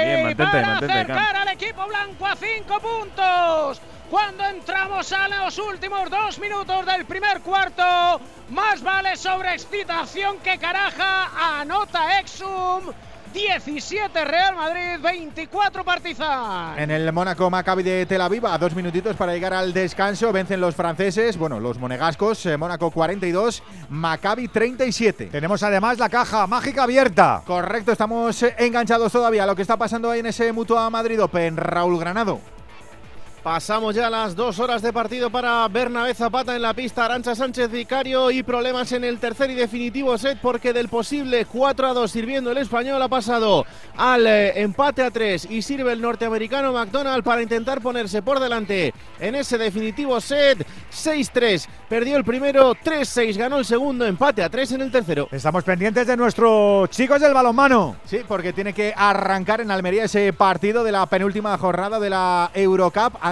Bien, 0.05 0.07
bien, 0.07 0.23
mantente, 0.25 0.53
para 0.53 0.67
mantente, 0.69 0.93
acercar 0.93 1.37
al 1.37 1.49
equipo 1.49 1.87
blanco 1.87 2.27
a 2.27 2.37
cinco 2.37 2.81
puntos. 2.81 3.81
Cuando 4.11 4.45
entramos 4.45 5.13
a 5.13 5.27
los 5.27 5.59
últimos 5.59 6.09
dos 6.09 6.39
minutos 6.39 6.87
del 6.87 7.05
primer 7.07 7.41
cuarto, 7.41 8.21
más 8.51 8.81
vale 8.81 9.17
sobreexcitación 9.17 10.39
que 10.39 10.59
caraja. 10.59 11.61
Anota 11.61 12.21
Exum. 12.21 12.93
17 13.35 14.25
Real 14.25 14.55
Madrid, 14.55 15.03
24 15.03 15.85
Partizan. 15.85 16.79
En 16.79 16.91
el 16.91 17.13
Mónaco 17.13 17.51
Maccabi 17.51 17.83
de 17.83 18.07
Tel 18.07 18.23
Aviv, 18.23 18.47
a 18.47 18.57
dos 18.57 18.75
minutitos 18.75 19.15
para 19.15 19.35
llegar 19.35 19.53
al 19.53 19.75
descanso, 19.75 20.33
vencen 20.33 20.59
los 20.59 20.75
franceses, 20.75 21.37
bueno, 21.37 21.61
los 21.61 21.79
monegascos, 21.79 22.47
eh, 22.47 22.57
Mónaco 22.57 22.91
42, 22.91 23.63
Maccabi 23.91 24.49
37. 24.49 25.27
Tenemos 25.27 25.63
además 25.63 25.99
la 25.99 26.09
caja 26.09 26.47
mágica 26.47 26.85
abierta. 26.85 27.43
Correcto, 27.45 27.93
estamos 27.93 28.43
enganchados 28.57 29.13
todavía 29.13 29.43
a 29.43 29.47
lo 29.47 29.57
que 29.57 29.63
está 29.63 29.77
pasando 29.77 30.11
ahí 30.11 30.21
en 30.21 30.27
ese 30.27 30.51
Mutua 30.53 30.89
Madrid 30.89 31.23
Open. 31.23 31.59
Raúl 31.59 31.99
Granado. 31.99 32.56
Pasamos 33.47 33.95
ya 33.95 34.11
las 34.11 34.35
dos 34.35 34.59
horas 34.59 34.83
de 34.83 34.93
partido 34.93 35.31
para 35.31 35.69
Bernabé 35.69 36.15
Zapata 36.15 36.57
en 36.57 36.63
la 36.63 36.75
pista. 36.75 37.05
Arancha 37.05 37.37
Sánchez 37.37 37.71
Vicario 37.71 38.33
y 38.33 38.43
problemas 38.43 38.91
en 38.91 39.05
el 39.05 39.21
tercer 39.21 39.51
y 39.51 39.55
definitivo 39.55 40.19
set 40.19 40.41
porque 40.43 40.73
del 40.73 40.89
posible 40.89 41.45
4 41.45 41.87
a 41.87 41.95
2 41.95 42.11
sirviendo 42.11 42.51
el 42.51 42.59
español 42.59 43.01
ha 43.01 43.07
pasado 43.07 43.65
al 43.97 44.27
eh, 44.27 44.61
empate 44.61 45.05
a 45.05 45.13
3 45.13 45.47
y 45.49 45.63
sirve 45.63 45.93
el 45.93 46.03
norteamericano 46.03 46.73
McDonald 46.73 47.23
para 47.23 47.41
intentar 47.41 47.81
ponerse 47.81 48.21
por 48.21 48.41
delante 48.41 48.93
en 49.21 49.37
ese 49.37 49.59
definitivo 49.59 50.21
set. 50.21 50.67
6-3, 50.91 51.69
perdió 51.89 52.17
el 52.17 52.25
primero, 52.25 52.75
3-6, 52.75 53.37
ganó 53.37 53.59
el 53.59 53.65
segundo, 53.65 54.05
empate 54.07 54.43
a 54.43 54.49
3 54.49 54.73
en 54.73 54.81
el 54.81 54.91
tercero. 54.91 55.29
Estamos 55.31 55.63
pendientes 55.63 56.05
de 56.05 56.17
nuestros 56.17 56.91
chicos 56.91 57.21
del 57.21 57.33
balonmano. 57.33 57.95
Sí, 58.07 58.23
porque 58.27 58.53
tiene 58.53 58.73
que 58.73 58.93
arrancar 58.97 59.61
en 59.61 59.71
Almería 59.71 60.05
ese 60.05 60.33
partido 60.33 60.83
de 60.83 60.91
la 60.91 61.07
penúltima 61.07 61.57
jornada 61.59 62.01
de 62.01 62.11
la 62.11 62.51
Eurocup 62.53 63.15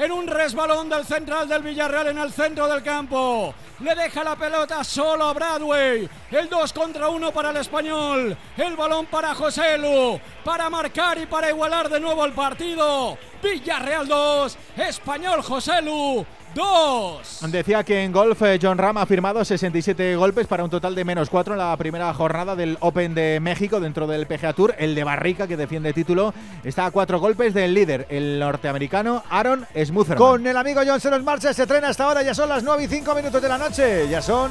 en 0.00 0.12
un 0.12 0.26
resbalón 0.26 0.88
del 0.88 1.04
central 1.04 1.46
del 1.46 1.62
Villarreal 1.62 2.08
en 2.08 2.18
el 2.18 2.32
centro 2.32 2.66
del 2.66 2.82
campo. 2.82 3.54
Le 3.80 3.94
deja 3.94 4.24
la 4.24 4.34
pelota 4.34 4.82
solo 4.82 5.24
a 5.24 5.34
Bradway. 5.34 6.08
El 6.30 6.48
2 6.48 6.72
contra 6.72 7.08
1 7.08 7.30
para 7.32 7.50
el 7.50 7.58
español. 7.58 8.34
El 8.56 8.76
balón 8.76 9.04
para 9.06 9.34
José 9.34 9.76
Lu. 9.76 10.18
Para 10.42 10.70
marcar 10.70 11.18
y 11.18 11.26
para 11.26 11.50
igualar 11.50 11.90
de 11.90 12.00
nuevo 12.00 12.24
el 12.24 12.32
partido. 12.32 13.18
Villarreal 13.42 14.08
2, 14.08 14.58
Español 14.76 15.42
José 15.42 15.82
Lu 15.82 16.24
2. 16.54 17.40
Decía 17.50 17.84
que 17.84 18.04
en 18.04 18.12
golf 18.12 18.42
eh, 18.42 18.58
John 18.60 18.78
Ram 18.78 18.98
ha 18.98 19.06
firmado 19.06 19.44
67 19.44 20.16
golpes 20.16 20.46
para 20.46 20.64
un 20.64 20.70
total 20.70 20.94
de 20.94 21.04
menos 21.04 21.30
4 21.30 21.54
en 21.54 21.58
la 21.58 21.76
primera 21.76 22.12
jornada 22.14 22.56
del 22.56 22.76
Open 22.80 23.14
de 23.14 23.40
México 23.40 23.80
dentro 23.80 24.06
del 24.06 24.26
PGA 24.26 24.52
Tour. 24.52 24.74
El 24.78 24.94
de 24.94 25.04
Barrica, 25.04 25.46
que 25.46 25.56
defiende 25.56 25.92
título, 25.92 26.34
está 26.64 26.86
a 26.86 26.90
cuatro 26.90 27.20
golpes 27.20 27.54
del 27.54 27.74
líder, 27.74 28.06
el 28.10 28.38
norteamericano 28.38 29.22
Aaron 29.30 29.66
Smootherman. 29.74 30.18
Con 30.18 30.46
el 30.46 30.56
amigo 30.56 30.80
John 30.86 31.00
se 31.00 31.10
nos 31.10 31.22
marcha, 31.22 31.52
se 31.52 31.66
trena 31.66 31.88
hasta 31.88 32.04
ahora, 32.04 32.22
ya 32.22 32.34
son 32.34 32.48
las 32.48 32.62
9 32.62 32.84
y 32.84 32.88
5 32.88 33.14
minutos 33.14 33.42
de 33.42 33.48
la 33.48 33.58
noche, 33.58 34.08
ya 34.08 34.22
son 34.22 34.50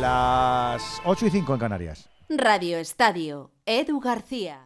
las 0.00 1.00
8 1.04 1.26
y 1.26 1.30
5 1.30 1.54
en 1.54 1.60
Canarias. 1.60 2.08
Radio 2.28 2.78
Estadio, 2.78 3.50
Edu 3.64 4.00
García. 4.00 4.65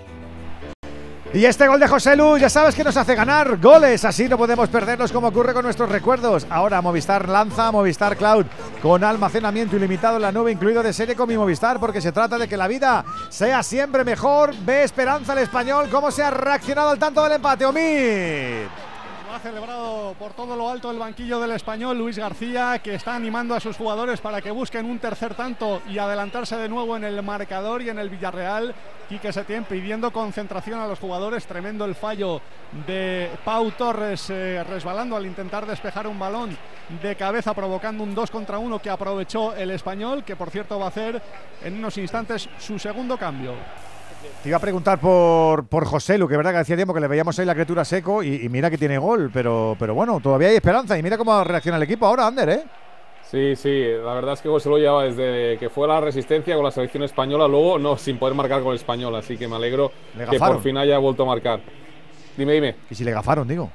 Y 1.33 1.45
este 1.45 1.65
gol 1.65 1.79
de 1.79 1.87
José 1.87 2.17
Lu, 2.17 2.37
ya 2.37 2.49
sabes 2.49 2.75
que 2.75 2.83
nos 2.83 2.97
hace 2.97 3.15
ganar 3.15 3.57
goles, 3.57 4.03
así 4.03 4.27
no 4.27 4.37
podemos 4.37 4.67
perderlos 4.67 5.13
como 5.13 5.29
ocurre 5.29 5.53
con 5.53 5.63
nuestros 5.63 5.87
recuerdos. 5.87 6.45
Ahora 6.49 6.81
Movistar 6.81 7.29
lanza 7.29 7.71
Movistar 7.71 8.17
Cloud 8.17 8.45
con 8.81 9.01
almacenamiento 9.01 9.77
ilimitado 9.77 10.17
en 10.17 10.23
la 10.23 10.33
nube, 10.33 10.51
incluido 10.51 10.83
de 10.83 10.91
serie 10.91 11.15
con 11.15 11.29
mi 11.29 11.37
Movistar, 11.37 11.79
porque 11.79 12.01
se 12.01 12.11
trata 12.11 12.37
de 12.37 12.49
que 12.49 12.57
la 12.57 12.67
vida 12.67 13.05
sea 13.29 13.63
siempre 13.63 14.03
mejor. 14.03 14.53
Ve 14.65 14.83
Esperanza 14.83 15.31
el 15.31 15.39
español, 15.39 15.87
cómo 15.89 16.11
se 16.11 16.21
ha 16.21 16.31
reaccionado 16.31 16.89
al 16.89 16.99
tanto 16.99 17.23
del 17.23 17.33
empate, 17.33 17.65
Omid. 17.65 18.90
Ha 19.31 19.39
celebrado 19.39 20.13
por 20.19 20.33
todo 20.33 20.57
lo 20.57 20.69
alto 20.69 20.91
el 20.91 20.99
banquillo 20.99 21.39
del 21.39 21.51
español 21.51 21.97
Luis 21.97 22.17
García, 22.17 22.79
que 22.79 22.95
está 22.95 23.15
animando 23.15 23.55
a 23.55 23.61
sus 23.61 23.77
jugadores 23.77 24.19
para 24.19 24.41
que 24.41 24.51
busquen 24.51 24.85
un 24.85 24.99
tercer 24.99 25.35
tanto 25.35 25.81
y 25.87 25.99
adelantarse 25.99 26.57
de 26.57 26.67
nuevo 26.67 26.97
en 26.97 27.05
el 27.05 27.23
marcador 27.23 27.81
y 27.81 27.87
en 27.87 27.97
el 27.97 28.09
Villarreal. 28.09 28.75
Quique 29.07 29.31
Setién 29.31 29.63
pidiendo 29.63 30.11
concentración 30.11 30.81
a 30.81 30.87
los 30.87 30.99
jugadores. 30.99 31.45
Tremendo 31.45 31.85
el 31.85 31.95
fallo 31.95 32.41
de 32.85 33.29
Pau 33.45 33.71
Torres 33.71 34.29
eh, 34.29 34.65
resbalando 34.65 35.15
al 35.15 35.25
intentar 35.25 35.65
despejar 35.65 36.07
un 36.07 36.19
balón 36.19 36.57
de 37.01 37.15
cabeza, 37.15 37.53
provocando 37.53 38.03
un 38.03 38.13
2 38.13 38.31
contra 38.31 38.59
1 38.59 38.79
que 38.79 38.89
aprovechó 38.89 39.55
el 39.55 39.71
español, 39.71 40.25
que 40.25 40.35
por 40.35 40.49
cierto 40.49 40.77
va 40.77 40.87
a 40.87 40.89
hacer 40.89 41.21
en 41.63 41.77
unos 41.77 41.97
instantes 41.97 42.49
su 42.59 42.77
segundo 42.77 43.17
cambio. 43.17 43.53
Te 44.43 44.49
iba 44.49 44.57
a 44.57 44.61
preguntar 44.61 44.99
por, 44.99 45.67
por 45.67 45.85
José 45.85 46.17
Lu, 46.17 46.27
que 46.27 46.33
es 46.33 46.37
verdad 46.37 46.51
que 46.51 46.57
hacía 46.57 46.75
tiempo 46.75 46.93
que 46.93 46.99
le 46.99 47.07
veíamos 47.07 47.37
ahí 47.37 47.45
la 47.45 47.53
criatura 47.53 47.85
seco 47.85 48.23
y, 48.23 48.45
y 48.45 48.49
mira 48.49 48.69
que 48.69 48.77
tiene 48.77 48.97
gol, 48.97 49.29
pero, 49.33 49.75
pero 49.77 49.93
bueno, 49.93 50.19
todavía 50.19 50.49
hay 50.49 50.55
esperanza 50.55 50.97
y 50.97 51.03
mira 51.03 51.17
cómo 51.17 51.43
reacciona 51.43 51.77
el 51.77 51.83
equipo 51.83 52.05
ahora, 52.05 52.27
Ander, 52.27 52.49
¿eh? 52.49 52.63
Sí, 53.31 53.55
sí, 53.55 53.85
la 54.03 54.13
verdad 54.13 54.33
es 54.33 54.41
que 54.41 54.49
José 54.49 54.67
lo 54.67 54.77
lleva 54.77 55.05
desde 55.05 55.57
que 55.57 55.69
fue 55.69 55.85
a 55.85 55.93
la 55.93 56.01
resistencia 56.01 56.53
con 56.53 56.65
la 56.65 56.71
selección 56.71 57.03
española, 57.03 57.47
luego 57.47 57.79
no, 57.79 57.95
sin 57.97 58.17
poder 58.17 58.35
marcar 58.35 58.61
con 58.61 58.71
el 58.71 58.75
español, 58.75 59.15
así 59.15 59.37
que 59.37 59.47
me 59.47 59.55
alegro 59.55 59.91
Le 60.17 60.25
que 60.25 60.37
por 60.37 60.61
fin 60.61 60.77
haya 60.77 60.97
vuelto 60.97 61.23
a 61.23 61.27
marcar. 61.27 61.61
Dime, 62.35 62.51
dime. 62.51 62.75
Y 62.89 62.95
si 62.95 63.05
le 63.05 63.11
gafaron, 63.11 63.47
digo. 63.47 63.71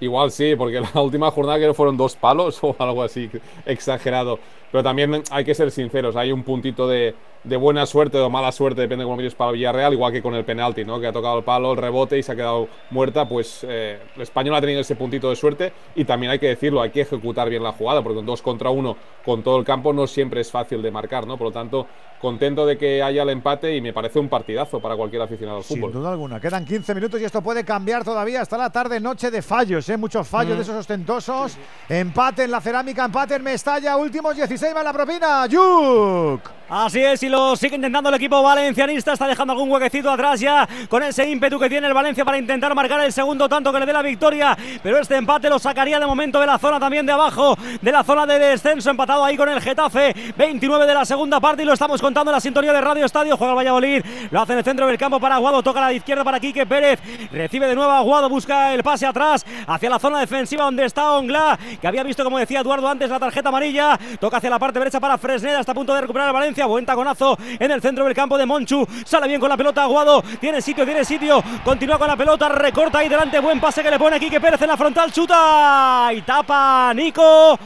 Igual 0.00 0.30
sí, 0.30 0.54
porque 0.54 0.80
la 0.80 1.00
última 1.00 1.30
jornada 1.30 1.56
creo 1.56 1.70
que 1.70 1.76
fueron 1.76 1.96
dos 1.96 2.14
palos 2.14 2.58
o 2.62 2.76
algo 2.78 3.02
así, 3.02 3.30
exagerado. 3.64 4.38
Pero 4.70 4.84
también 4.84 5.22
hay 5.30 5.44
que 5.46 5.54
ser 5.54 5.70
sinceros, 5.70 6.14
hay 6.14 6.30
un 6.30 6.42
puntito 6.42 6.86
de, 6.86 7.14
de 7.44 7.56
buena 7.56 7.84
suerte 7.86 8.18
o 8.18 8.30
mala 8.30 8.50
suerte, 8.52 8.80
depende 8.80 9.02
de 9.02 9.06
cómo 9.06 9.16
mires 9.18 9.34
para 9.34 9.52
Villarreal, 9.52 9.92
igual 9.92 10.12
que 10.12 10.22
con 10.22 10.34
el 10.34 10.44
penalti, 10.44 10.84
¿no? 10.84 10.98
que 10.98 11.06
ha 11.06 11.12
tocado 11.12 11.38
el 11.38 11.44
palo, 11.44 11.72
el 11.72 11.78
rebote 11.78 12.18
y 12.18 12.22
se 12.22 12.32
ha 12.32 12.36
quedado 12.36 12.68
muerta. 12.90 13.28
Pues 13.28 13.64
eh, 13.68 13.98
el 14.16 14.22
español 14.22 14.54
ha 14.54 14.60
tenido 14.60 14.80
ese 14.80 14.96
puntito 14.96 15.28
de 15.30 15.36
suerte 15.36 15.72
y 15.94 16.04
también 16.04 16.32
hay 16.32 16.38
que 16.38 16.48
decirlo, 16.48 16.80
hay 16.82 16.90
que 16.90 17.02
ejecutar 17.02 17.48
bien 17.50 17.62
la 17.62 17.72
jugada, 17.72 18.02
porque 18.02 18.16
con 18.16 18.26
dos 18.26 18.40
contra 18.42 18.70
uno 18.70 18.96
con 19.24 19.42
todo 19.42 19.58
el 19.58 19.64
campo 19.64 19.92
no 19.92 20.06
siempre 20.06 20.40
es 20.40 20.50
fácil 20.50 20.82
de 20.82 20.90
marcar. 20.90 21.26
¿no? 21.26 21.36
Por 21.38 21.46
lo 21.48 21.52
tanto, 21.52 21.86
contento 22.20 22.64
de 22.66 22.78
que 22.78 23.02
haya 23.02 23.22
el 23.22 23.30
empate 23.30 23.74
y 23.76 23.80
me 23.80 23.92
parece 23.92 24.18
un 24.18 24.28
partidazo 24.28 24.80
para 24.80 24.96
cualquier 24.96 25.20
aficionado 25.22 25.58
al 25.58 25.64
Sin 25.64 25.78
fútbol. 25.80 25.92
duda 25.92 26.12
alguna. 26.12 26.40
Quedan 26.40 26.64
15 26.64 26.94
minutos 26.94 27.20
y 27.20 27.24
esto 27.24 27.42
puede 27.42 27.64
cambiar 27.64 28.04
todavía 28.04 28.40
hasta 28.40 28.56
la 28.56 28.70
tarde, 28.70 29.00
noche 29.00 29.30
de 29.30 29.42
fallos, 29.42 29.86
¿eh? 29.90 29.96
Muchos 29.98 30.26
fallos 30.26 30.54
Mm. 30.54 30.56
de 30.56 30.62
esos 30.62 30.76
ostentosos. 30.76 31.56
Empate 31.88 32.44
en 32.44 32.50
la 32.50 32.60
cerámica, 32.60 33.04
empate 33.04 33.34
en 33.36 33.42
Mestalla, 33.42 33.96
últimos 33.96 34.34
16 34.36 34.58
se 34.60 34.68
lleva 34.68 34.82
la 34.82 34.92
propina. 34.92 35.46
Yuk. 35.46 36.40
Así 36.68 37.00
es, 37.02 37.22
y 37.22 37.28
lo 37.34 37.56
sigue 37.56 37.74
intentando 37.74 38.10
el 38.10 38.14
equipo 38.14 38.40
valencianista. 38.44 39.12
Está 39.12 39.26
dejando 39.26 39.54
algún 39.54 39.68
huequecito 39.68 40.08
atrás 40.08 40.38
ya 40.38 40.68
con 40.88 41.02
ese 41.02 41.28
ímpetu 41.28 41.58
que 41.58 41.68
tiene 41.68 41.88
el 41.88 41.92
Valencia 41.92 42.24
para 42.24 42.38
intentar 42.38 42.72
marcar 42.76 43.00
el 43.00 43.12
segundo 43.12 43.48
tanto 43.48 43.72
que 43.72 43.80
le 43.80 43.86
dé 43.86 43.92
la 43.92 44.02
victoria. 44.02 44.56
Pero 44.80 44.98
este 44.98 45.16
empate 45.16 45.48
lo 45.48 45.58
sacaría 45.58 45.98
de 45.98 46.06
momento 46.06 46.38
de 46.38 46.46
la 46.46 46.58
zona 46.58 46.78
también 46.78 47.04
de 47.04 47.10
abajo, 47.10 47.56
de 47.80 47.90
la 47.90 48.04
zona 48.04 48.24
de 48.24 48.38
descenso. 48.38 48.88
Empatado 48.88 49.24
ahí 49.24 49.36
con 49.36 49.48
el 49.48 49.60
Getafe. 49.60 50.14
29 50.36 50.86
de 50.86 50.94
la 50.94 51.04
segunda 51.04 51.40
parte 51.40 51.64
y 51.64 51.66
lo 51.66 51.72
estamos 51.72 52.00
contando 52.00 52.30
en 52.30 52.34
la 52.34 52.40
sintonía 52.40 52.72
de 52.72 52.80
Radio 52.80 53.04
Estadio. 53.04 53.36
Juega 53.36 53.52
el 53.52 53.58
Valladolid, 53.58 54.04
lo 54.30 54.40
hace 54.40 54.52
en 54.52 54.58
el 54.58 54.64
centro 54.64 54.86
del 54.86 54.96
campo 54.96 55.18
para 55.18 55.34
Aguado. 55.34 55.60
Toca 55.60 55.80
a 55.80 55.88
la 55.88 55.92
izquierda 55.92 56.22
para 56.22 56.38
Quique 56.38 56.66
Pérez. 56.66 57.00
Recibe 57.32 57.66
de 57.66 57.74
nuevo 57.74 57.90
a 57.90 57.98
Aguado, 57.98 58.28
busca 58.28 58.72
el 58.72 58.84
pase 58.84 59.06
atrás 59.06 59.44
hacia 59.66 59.90
la 59.90 59.98
zona 59.98 60.20
defensiva 60.20 60.64
donde 60.64 60.84
está 60.84 61.10
Ongla, 61.10 61.58
que 61.80 61.88
había 61.88 62.04
visto, 62.04 62.22
como 62.22 62.38
decía 62.38 62.60
Eduardo 62.60 62.88
antes, 62.88 63.10
la 63.10 63.18
tarjeta 63.18 63.48
amarilla. 63.48 63.98
Toca 64.20 64.36
hacia 64.36 64.50
la 64.50 64.60
parte 64.60 64.78
derecha 64.78 65.00
para 65.00 65.18
Fresneda. 65.18 65.58
Está 65.58 65.72
a 65.72 65.74
punto 65.74 65.92
de 65.94 66.00
recuperar 66.00 66.28
el 66.28 66.34
Valencia. 66.34 66.66
Buen 66.66 66.86
taconazo 66.86 67.23
en 67.58 67.70
el 67.70 67.80
centro 67.80 68.04
del 68.04 68.14
campo 68.14 68.36
de 68.38 68.46
Monchu. 68.46 68.86
Sale 69.04 69.28
bien 69.28 69.40
con 69.40 69.48
la 69.48 69.56
pelota 69.56 69.82
Aguado. 69.82 70.22
Tiene 70.40 70.60
sitio, 70.60 70.84
tiene 70.84 71.04
sitio. 71.04 71.42
Continúa 71.64 71.98
con 71.98 72.08
la 72.08 72.16
pelota. 72.16 72.48
Recorta 72.48 72.98
ahí 72.98 73.08
delante. 73.08 73.40
Buen 73.40 73.60
pase 73.60 73.82
que 73.82 73.90
le 73.90 73.98
pone 73.98 74.20
Quique 74.20 74.40
Pérez 74.40 74.60
en 74.62 74.68
la 74.68 74.76
frontal. 74.76 75.12
Chuta 75.12 76.10
y 76.12 76.22
tapa 76.22 76.92
Nico. 76.94 77.58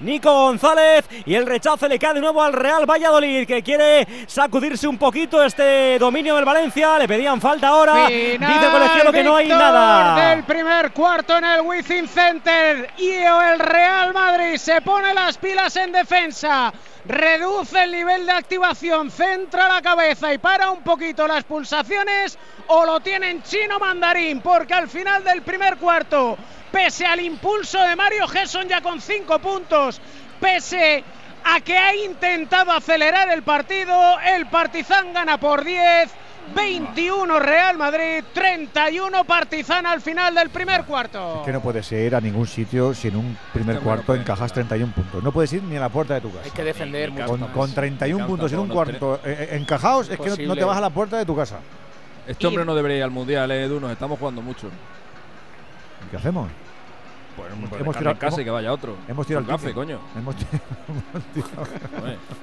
Nico 0.00 0.32
González 0.32 1.04
y 1.26 1.34
el 1.34 1.46
rechazo 1.46 1.86
le 1.86 1.98
cae 1.98 2.14
de 2.14 2.20
nuevo 2.20 2.42
al 2.42 2.52
Real 2.52 2.86
Valladolid 2.88 3.46
que 3.46 3.62
quiere 3.62 4.06
sacudirse 4.26 4.88
un 4.88 4.96
poquito 4.96 5.42
este 5.42 5.98
dominio 5.98 6.36
del 6.36 6.44
Valencia. 6.44 6.98
Le 6.98 7.06
pedían 7.06 7.40
falta 7.40 7.68
ahora. 7.68 8.06
Dice 8.06 8.36
el 8.36 8.70
colegiado 8.72 9.12
que 9.12 9.22
no 9.22 9.36
hay 9.36 9.48
nada. 9.48 10.30
del 10.30 10.44
primer 10.44 10.92
cuarto 10.92 11.36
en 11.36 11.44
el 11.44 11.60
Wizzing 11.60 12.08
Center 12.08 12.90
y 12.98 13.10
el 13.10 13.58
Real 13.58 14.14
Madrid 14.14 14.56
se 14.56 14.80
pone 14.80 15.12
las 15.12 15.36
pilas 15.36 15.76
en 15.76 15.92
defensa. 15.92 16.72
Reduce 17.04 17.82
el 17.82 17.92
nivel 17.92 18.26
de 18.26 18.32
activación, 18.32 19.10
centra 19.10 19.68
la 19.68 19.80
cabeza 19.80 20.32
y 20.32 20.38
para 20.38 20.70
un 20.70 20.82
poquito 20.82 21.26
las 21.26 21.44
pulsaciones 21.44 22.38
o 22.68 22.84
lo 22.84 23.00
tienen 23.00 23.42
chino 23.42 23.78
mandarín 23.78 24.40
porque 24.40 24.74
al 24.74 24.88
final 24.88 25.24
del 25.24 25.42
primer 25.42 25.78
cuarto, 25.78 26.36
pese 26.72 27.06
al 27.06 27.20
impulso 27.20 27.80
de 27.82 27.96
Mario 27.96 28.26
Gesson 28.28 28.68
ya 28.68 28.80
con 28.80 29.00
cinco 29.00 29.38
puntos, 29.38 30.00
pese 30.40 31.04
a 31.44 31.60
que 31.60 31.76
ha 31.76 31.94
intentado 31.94 32.72
acelerar 32.72 33.30
el 33.30 33.42
partido, 33.42 33.94
el 34.20 34.46
Partizan 34.46 35.12
gana 35.12 35.38
por 35.38 35.64
10. 35.64 36.10
21 36.54 37.38
Real 37.38 37.76
Madrid, 37.76 38.24
31 38.32 39.24
Partizan 39.24 39.86
al 39.86 40.00
final 40.00 40.34
del 40.34 40.50
primer 40.50 40.84
cuarto. 40.84 41.42
Que 41.44 41.52
no 41.52 41.60
puedes 41.60 41.92
ir 41.92 42.14
a 42.14 42.20
ningún 42.20 42.46
sitio 42.46 42.92
si 42.94 43.08
en 43.08 43.16
un 43.16 43.38
primer 43.52 43.78
cuarto 43.80 44.14
encajas 44.14 44.52
31 44.52 44.92
puntos. 44.92 45.22
No 45.22 45.30
puedes 45.32 45.52
ir 45.52 45.62
ni 45.62 45.76
a 45.76 45.80
la 45.80 45.90
puerta 45.90 46.14
de 46.14 46.22
tu 46.22 46.30
casa. 46.32 46.42
Hay 46.46 46.50
que 46.50 46.64
defender 46.64 47.10
mucho 47.12 47.26
Con, 47.26 47.40
más. 47.40 47.50
con 47.50 47.72
31 47.72 48.26
puntos 48.26 48.52
en 48.52 48.58
un 48.58 48.68
cuarto 48.68 49.20
eh, 49.24 49.48
eh, 49.52 49.56
encajados 49.58 50.08
es 50.08 50.18
que 50.18 50.30
no- 50.30 50.36
no, 50.48 50.56
te 50.56 50.64
vas 50.64 50.78
a 50.78 50.80
la 50.80 50.90
puerta 50.90 51.18
de 51.18 51.26
tu 51.26 51.36
casa. 51.36 51.60
Este 52.26 52.46
hombre 52.46 52.64
no 52.64 52.74
debería 52.74 52.96
ir 52.98 53.04
al 53.04 53.10
mundial, 53.10 53.50
eh, 53.52 53.64
Edu. 53.64 53.78
Nos 53.78 53.92
estamos 53.92 54.18
jugando 54.18 54.40
mucho. 54.42 54.68
¿Qué 56.10 56.16
hacemos? 56.16 56.50
Pues 57.36 57.52
Hemos 57.52 57.58
hemos 57.58 57.70
tirado- 57.78 57.92
tirado 57.98 58.10
en 58.10 58.16
casa 58.18 58.30
y 58.30 58.34
hemos- 58.34 58.44
que 58.44 58.50
vaya 58.50 58.72
otro. 58.72 58.96
Hemos 59.08 59.26
tirado 59.26 59.44
Un 59.44 59.50
el 59.50 59.56
café, 59.56 59.66
ticket. 59.68 59.74
coño. 59.76 59.98
Hemos, 60.16 60.36
ti- 60.36 60.46
hemos 60.88 61.24
tirado, 61.34 61.66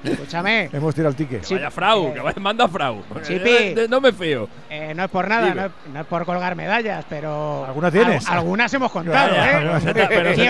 Escúchame. 0.04 0.70
hemos 0.72 0.94
tirado 0.94 1.10
el 1.10 1.16
ticket. 1.16 1.46
Que 1.46 1.54
vaya 1.54 1.70
Frau, 1.70 2.12
que 2.14 2.20
vaya, 2.20 2.40
manda 2.40 2.68
Frau. 2.68 3.02
Chipi. 3.22 3.48
Eh, 3.50 3.74
de- 3.74 3.88
No 3.88 4.00
me 4.00 4.12
fío. 4.12 4.48
Eh, 4.70 4.92
no 4.94 5.04
es 5.04 5.10
por 5.10 5.28
nada, 5.28 5.54
no 5.54 5.64
es, 5.66 5.70
no 5.92 6.00
es 6.00 6.06
por 6.06 6.24
colgar 6.24 6.54
medallas, 6.56 7.04
pero. 7.08 7.64
¿Alguna 7.66 7.90
tienes? 7.90 8.26
Al- 8.28 8.38
algunas 8.38 8.72
hemos 8.74 8.90
contado, 8.90 9.34
¿eh? 9.34 9.38
algunas 9.40 9.84
pero 9.84 10.34
se. 10.34 10.48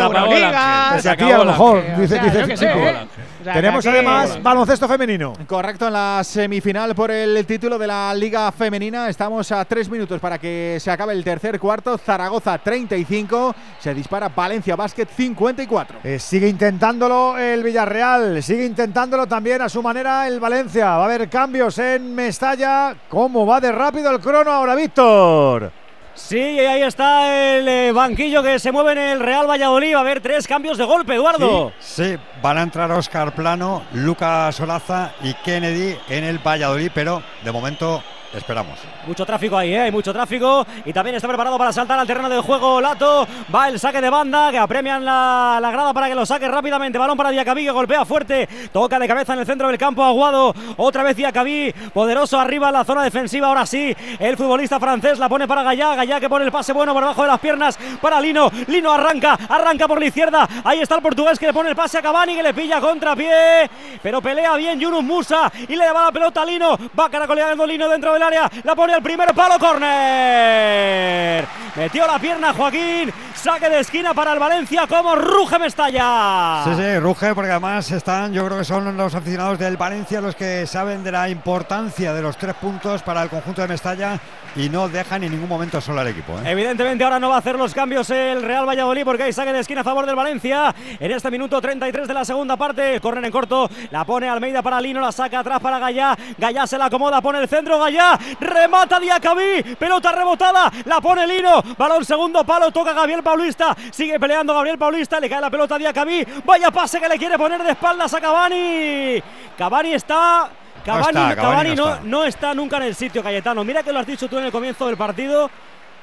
Pues 0.92 1.06
aquí 1.06 1.30
a 1.30 1.38
lo 1.38 1.44
mejor, 1.44 1.78
el 1.78 1.84
ángel. 1.90 2.00
dice- 2.02 2.14
O 2.14 2.18
sea, 2.18 2.24
dice 2.24 2.34
yo 2.36 2.40
el 2.42 2.48
qué 2.48 2.54
chico. 2.56 2.72
sé, 2.72 2.88
¿eh? 2.90 3.08
O 3.40 3.44
sea, 3.44 3.52
que 3.52 3.60
Tenemos 3.60 3.86
aquí- 3.86 3.94
además 3.96 4.42
baloncesto 4.42 4.88
femenino. 4.88 5.32
Correcto, 5.46 5.86
en 5.86 5.92
la 5.92 6.20
semifinal 6.24 6.94
por 6.94 7.10
el 7.10 7.44
título 7.46 7.78
de 7.78 7.86
la 7.86 8.12
Liga 8.14 8.50
Femenina. 8.52 9.08
Estamos 9.08 9.50
a 9.52 9.64
tres 9.64 9.88
minutos 9.88 10.20
para 10.20 10.38
que 10.38 10.78
se 10.80 10.90
acabe 10.90 11.12
el 11.12 11.22
tercer 11.24 11.58
cuarto. 11.60 11.96
Zaragoza 11.98 12.58
35. 12.58 13.54
Se 13.78 13.94
dispara 13.94 14.27
Valencia 14.34 14.76
Basket 14.76 15.06
54. 15.06 16.00
Eh, 16.04 16.18
sigue 16.18 16.48
intentándolo 16.48 17.36
el 17.38 17.62
Villarreal, 17.62 18.42
sigue 18.42 18.64
intentándolo 18.64 19.26
también 19.26 19.62
a 19.62 19.68
su 19.68 19.82
manera 19.82 20.26
el 20.26 20.40
Valencia. 20.40 20.96
Va 20.96 21.02
a 21.02 21.04
haber 21.04 21.28
cambios 21.28 21.78
en 21.78 22.14
Mestalla. 22.14 22.94
¿Cómo 23.08 23.46
va 23.46 23.60
de 23.60 23.72
rápido 23.72 24.10
el 24.10 24.20
crono 24.20 24.50
ahora, 24.50 24.74
Víctor? 24.74 25.72
Sí, 26.18 26.36
y 26.36 26.58
ahí 26.58 26.82
está 26.82 27.56
el 27.56 27.68
eh, 27.68 27.92
banquillo 27.92 28.42
que 28.42 28.58
se 28.58 28.72
mueve 28.72 28.92
en 28.92 28.98
el 28.98 29.20
Real 29.20 29.48
Valladolid. 29.48 29.94
Va 29.94 29.98
a 29.98 30.00
haber 30.00 30.20
tres 30.20 30.48
cambios 30.48 30.76
de 30.76 30.84
golpe, 30.84 31.14
Eduardo. 31.14 31.72
Sí, 31.78 32.16
van 32.42 32.58
a 32.58 32.62
entrar 32.62 32.90
Oscar 32.90 33.32
Plano, 33.34 33.84
Lucas 33.92 34.58
Olaza 34.60 35.12
y 35.22 35.32
Kennedy 35.34 35.96
en 36.08 36.24
el 36.24 36.38
Valladolid, 36.38 36.90
pero 36.92 37.22
de 37.44 37.52
momento 37.52 38.02
esperamos. 38.34 38.78
Mucho 39.06 39.24
tráfico 39.24 39.56
ahí, 39.56 39.74
¿eh? 39.74 39.80
hay 39.80 39.90
mucho 39.90 40.12
tráfico. 40.12 40.66
Y 40.84 40.92
también 40.92 41.16
está 41.16 41.28
preparado 41.28 41.56
para 41.58 41.72
saltar 41.72 41.98
al 41.98 42.06
terreno 42.06 42.28
del 42.28 42.40
juego 42.40 42.80
Lato. 42.80 43.26
Va 43.54 43.68
el 43.68 43.78
saque 43.78 44.00
de 44.00 44.10
banda 44.10 44.50
que 44.50 44.58
apremian 44.58 45.04
la, 45.04 45.58
grada 45.72 45.92
para 45.92 46.08
que 46.08 46.14
lo 46.14 46.26
saque 46.26 46.48
rápidamente. 46.48 46.98
Balón 46.98 47.16
para 47.16 47.30
Diacabí 47.30 47.64
que 47.64 47.70
golpea 47.70 48.04
fuerte. 48.04 48.48
Toca 48.72 48.98
de 48.98 49.08
cabeza 49.08 49.34
en 49.34 49.40
el 49.40 49.46
centro 49.46 49.68
del 49.68 49.78
campo 49.78 50.02
Aguado. 50.04 50.54
Otra 50.76 51.02
vez 51.02 51.16
Diacabí. 51.16 51.72
Poderoso 51.92 52.38
arriba 52.38 52.68
en 52.68 52.74
la 52.74 52.84
zona 52.84 53.02
defensiva. 53.02 53.48
Ahora 53.48 53.66
sí, 53.66 53.94
el 54.18 54.36
futbolista 54.36 54.78
francés 54.78 55.18
la 55.18 55.28
pone 55.28 55.46
para 55.48 55.62
Gallá. 55.62 55.94
Gallá 55.94 56.20
que 56.20 56.28
pone 56.28 56.44
el 56.44 56.52
pase 56.52 56.72
bueno 56.72 56.92
por 56.92 57.02
debajo 57.02 57.22
de 57.22 57.28
las 57.28 57.40
piernas 57.40 57.78
para 58.00 58.20
Lino. 58.20 58.50
Lino 58.66 58.92
arranca, 58.92 59.38
arranca 59.48 59.88
por 59.88 60.00
la 60.00 60.06
izquierda. 60.06 60.48
Ahí 60.64 60.80
está 60.80 60.96
el 60.96 61.02
portugués 61.02 61.38
que 61.38 61.46
le 61.46 61.52
pone 61.52 61.70
el 61.70 61.76
pase 61.76 61.98
a 61.98 62.02
Cavani 62.02 62.36
que 62.36 62.42
le 62.42 62.54
pilla 62.54 62.80
contrapié. 62.80 63.70
Pero 64.02 64.20
pelea 64.20 64.56
bien 64.56 64.78
Yunus 64.78 65.02
Musa 65.02 65.50
y 65.68 65.76
le 65.76 65.90
va 65.90 66.06
la 66.06 66.12
pelota 66.12 66.42
a 66.42 66.44
Lino. 66.44 66.78
Va 66.98 67.08
caracoleando 67.08 67.66
Lino 67.66 67.88
dentro 67.88 68.17
del 68.18 68.22
área. 68.22 68.50
La 68.64 68.74
pone 68.74 68.94
al 68.94 69.02
primer 69.02 69.32
palo, 69.34 69.58
córner. 69.58 71.46
Metió 71.76 72.06
la 72.06 72.18
pierna 72.18 72.52
Joaquín. 72.52 73.12
Saque 73.34 73.70
de 73.70 73.80
esquina 73.80 74.12
para 74.12 74.32
el 74.32 74.38
Valencia. 74.38 74.86
Como 74.88 75.14
ruge 75.14 75.58
Mestalla. 75.58 76.62
Sí, 76.64 76.70
sí, 76.76 76.98
ruge 76.98 77.34
porque 77.34 77.52
además 77.52 77.90
están, 77.90 78.32
yo 78.32 78.44
creo 78.46 78.58
que 78.58 78.64
son 78.64 78.96
los 78.96 79.14
aficionados 79.14 79.58
del 79.58 79.76
Valencia 79.76 80.20
los 80.20 80.34
que 80.34 80.66
saben 80.66 81.04
de 81.04 81.12
la 81.12 81.28
importancia 81.28 82.12
de 82.12 82.22
los 82.22 82.36
tres 82.36 82.54
puntos 82.54 83.02
para 83.02 83.22
el 83.22 83.28
conjunto 83.28 83.62
de 83.62 83.68
Mestalla 83.68 84.18
y 84.56 84.68
no 84.68 84.88
dejan 84.88 85.24
en 85.24 85.32
ningún 85.32 85.48
momento 85.48 85.80
solo 85.80 86.00
al 86.00 86.08
equipo. 86.08 86.32
¿eh? 86.38 86.50
Evidentemente 86.50 87.04
ahora 87.04 87.18
no 87.18 87.28
va 87.28 87.36
a 87.36 87.38
hacer 87.38 87.56
los 87.56 87.74
cambios 87.74 88.10
el 88.10 88.42
Real 88.42 88.66
Valladolid 88.66 89.04
porque 89.04 89.24
hay 89.24 89.32
saque 89.32 89.52
de 89.52 89.60
esquina 89.60 89.82
a 89.82 89.84
favor 89.84 90.06
del 90.06 90.16
Valencia. 90.16 90.74
En 90.98 91.10
este 91.10 91.30
minuto 91.30 91.60
33 91.60 92.08
de 92.08 92.14
la 92.14 92.24
segunda 92.24 92.56
parte, 92.56 93.00
córner 93.00 93.24
en 93.24 93.30
corto, 93.30 93.68
la 93.90 94.04
pone 94.04 94.28
Almeida 94.28 94.62
para 94.62 94.80
Lino, 94.80 95.00
la 95.00 95.12
saca 95.12 95.40
atrás 95.40 95.60
para 95.60 95.78
Gallá. 95.78 96.16
Gallá 96.36 96.66
se 96.66 96.78
la 96.78 96.86
acomoda, 96.86 97.20
pone 97.20 97.40
el 97.40 97.48
centro, 97.48 97.78
Gallá, 97.78 98.18
remata 98.40 98.98
Diacabí, 98.98 99.76
pelota 99.78 100.12
rebotada, 100.12 100.70
la 100.84 101.00
pone 101.00 101.26
Lino, 101.26 101.62
balón 101.76 102.04
segundo 102.04 102.44
palo, 102.44 102.70
toca 102.70 102.92
Gabriel 102.92 103.22
Paulista, 103.22 103.76
sigue 103.90 104.18
peleando 104.18 104.54
Gabriel 104.54 104.78
Paulista, 104.78 105.20
le 105.20 105.28
cae 105.28 105.40
la 105.40 105.50
pelota 105.50 105.76
a 105.76 105.78
Diacabí, 105.78 106.26
vaya 106.44 106.70
pase 106.70 107.00
que 107.00 107.08
le 107.08 107.18
quiere 107.18 107.38
poner 107.38 107.62
de 107.62 107.70
espaldas 107.72 108.12
a 108.14 108.20
Cavani. 108.20 109.22
Cavani 109.56 109.92
está 109.92 110.48
Cavani, 110.84 111.06
está, 111.06 111.12
Cavani 111.12 111.36
Cavani 111.36 111.74
no 111.74 111.84
no, 111.84 111.90
está. 111.94 112.04
no 112.04 112.24
está 112.24 112.54
nunca 112.54 112.76
en 112.78 112.82
el 112.84 112.94
sitio, 112.94 113.22
Cayetano. 113.22 113.64
Mira 113.64 113.82
que 113.82 113.92
lo 113.92 113.98
has 114.00 114.06
dicho 114.06 114.28
tú 114.28 114.38
en 114.38 114.44
el 114.44 114.52
comienzo 114.52 114.86
del 114.86 114.96
partido, 114.96 115.50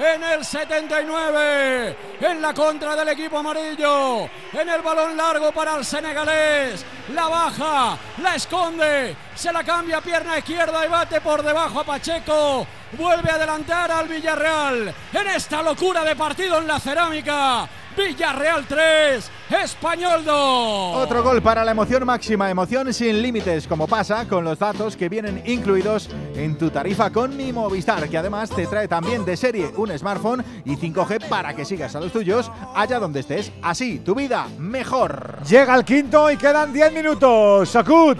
En 0.00 0.24
el 0.24 0.42
79, 0.42 1.96
en 2.22 2.40
la 2.40 2.54
contra 2.54 2.96
del 2.96 3.10
equipo 3.10 3.36
amarillo, 3.36 4.30
en 4.50 4.66
el 4.66 4.80
balón 4.80 5.14
largo 5.14 5.52
para 5.52 5.76
el 5.76 5.84
senegalés, 5.84 6.82
la 7.12 7.28
baja, 7.28 7.98
la 8.22 8.34
esconde, 8.34 9.14
se 9.34 9.52
la 9.52 9.62
cambia 9.62 10.00
pierna 10.00 10.38
izquierda 10.38 10.86
y 10.86 10.88
bate 10.88 11.20
por 11.20 11.42
debajo 11.42 11.80
a 11.80 11.84
Pacheco, 11.84 12.66
vuelve 12.92 13.30
a 13.30 13.34
adelantar 13.34 13.92
al 13.92 14.08
Villarreal 14.08 14.94
en 15.12 15.26
esta 15.28 15.60
locura 15.62 16.02
de 16.02 16.16
partido 16.16 16.56
en 16.56 16.66
la 16.66 16.80
cerámica. 16.80 17.68
Villarreal 17.94 18.64
3, 18.66 19.30
Español 19.50 20.24
2. 20.24 20.96
Otro 20.96 21.24
gol 21.24 21.42
para 21.42 21.64
la 21.64 21.72
emoción 21.72 22.06
máxima, 22.06 22.48
emoción 22.48 22.94
sin 22.94 23.20
límites, 23.20 23.66
como 23.66 23.88
pasa 23.88 24.28
con 24.28 24.44
los 24.44 24.60
datos 24.60 24.96
que 24.96 25.08
vienen 25.08 25.42
incluidos 25.44 26.08
en 26.36 26.56
tu 26.56 26.70
tarifa 26.70 27.10
con 27.10 27.36
mi 27.36 27.52
Movistar, 27.52 28.08
que 28.08 28.16
además 28.16 28.50
te 28.50 28.68
trae 28.68 28.86
también 28.86 29.24
de 29.24 29.36
serie 29.36 29.72
un 29.76 29.90
smartphone 29.98 30.44
y 30.64 30.76
5G 30.76 31.28
para 31.28 31.54
que 31.54 31.64
sigas 31.64 31.96
a 31.96 32.00
los 32.00 32.12
tuyos 32.12 32.50
allá 32.76 33.00
donde 33.00 33.20
estés. 33.20 33.50
Así, 33.60 33.98
tu 33.98 34.14
vida 34.14 34.46
mejor. 34.58 35.38
Llega 35.48 35.74
el 35.74 35.84
quinto 35.84 36.30
y 36.30 36.36
quedan 36.36 36.72
10 36.72 36.92
minutos. 36.92 37.70
Sacud. 37.70 38.16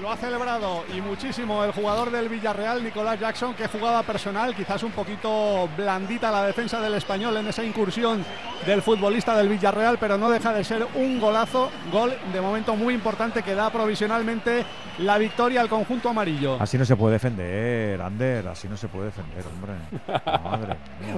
Lo 0.00 0.10
ha 0.10 0.16
celebrado 0.16 0.84
y 0.94 1.00
muchísimo 1.00 1.64
el 1.64 1.72
jugador 1.72 2.10
del 2.10 2.28
Villarreal, 2.28 2.82
Nicolás 2.82 3.18
Jackson, 3.18 3.54
que 3.54 3.68
jugada 3.68 4.02
personal, 4.02 4.54
quizás 4.54 4.82
un 4.82 4.92
poquito 4.92 5.68
blandita 5.76 6.30
la 6.30 6.44
defensa 6.44 6.80
del 6.80 6.94
español 6.94 7.36
en 7.36 7.46
esa 7.46 7.64
incursión 7.64 8.24
del 8.66 8.82
futbolista 8.82 9.36
del 9.36 9.48
Villarreal, 9.48 9.98
pero 9.98 10.18
no 10.18 10.30
deja 10.30 10.52
de 10.52 10.64
ser 10.64 10.86
un 10.94 11.20
golazo, 11.20 11.70
gol 11.90 12.12
de 12.32 12.40
momento 12.40 12.76
muy 12.76 12.94
importante 12.94 13.42
que 13.42 13.54
da 13.54 13.70
provisionalmente 13.70 14.64
la 14.98 15.18
victoria 15.18 15.60
al 15.60 15.68
conjunto 15.68 16.08
amarillo. 16.08 16.56
Así 16.60 16.76
no 16.76 16.84
se 16.84 16.96
puede 16.96 17.14
defender, 17.14 18.00
Ander, 18.00 18.48
así 18.48 18.68
no 18.68 18.76
se 18.76 18.88
puede 18.88 19.06
defender, 19.06 19.44
hombre. 19.46 19.72
Madre 20.44 20.76
mía. 21.00 21.14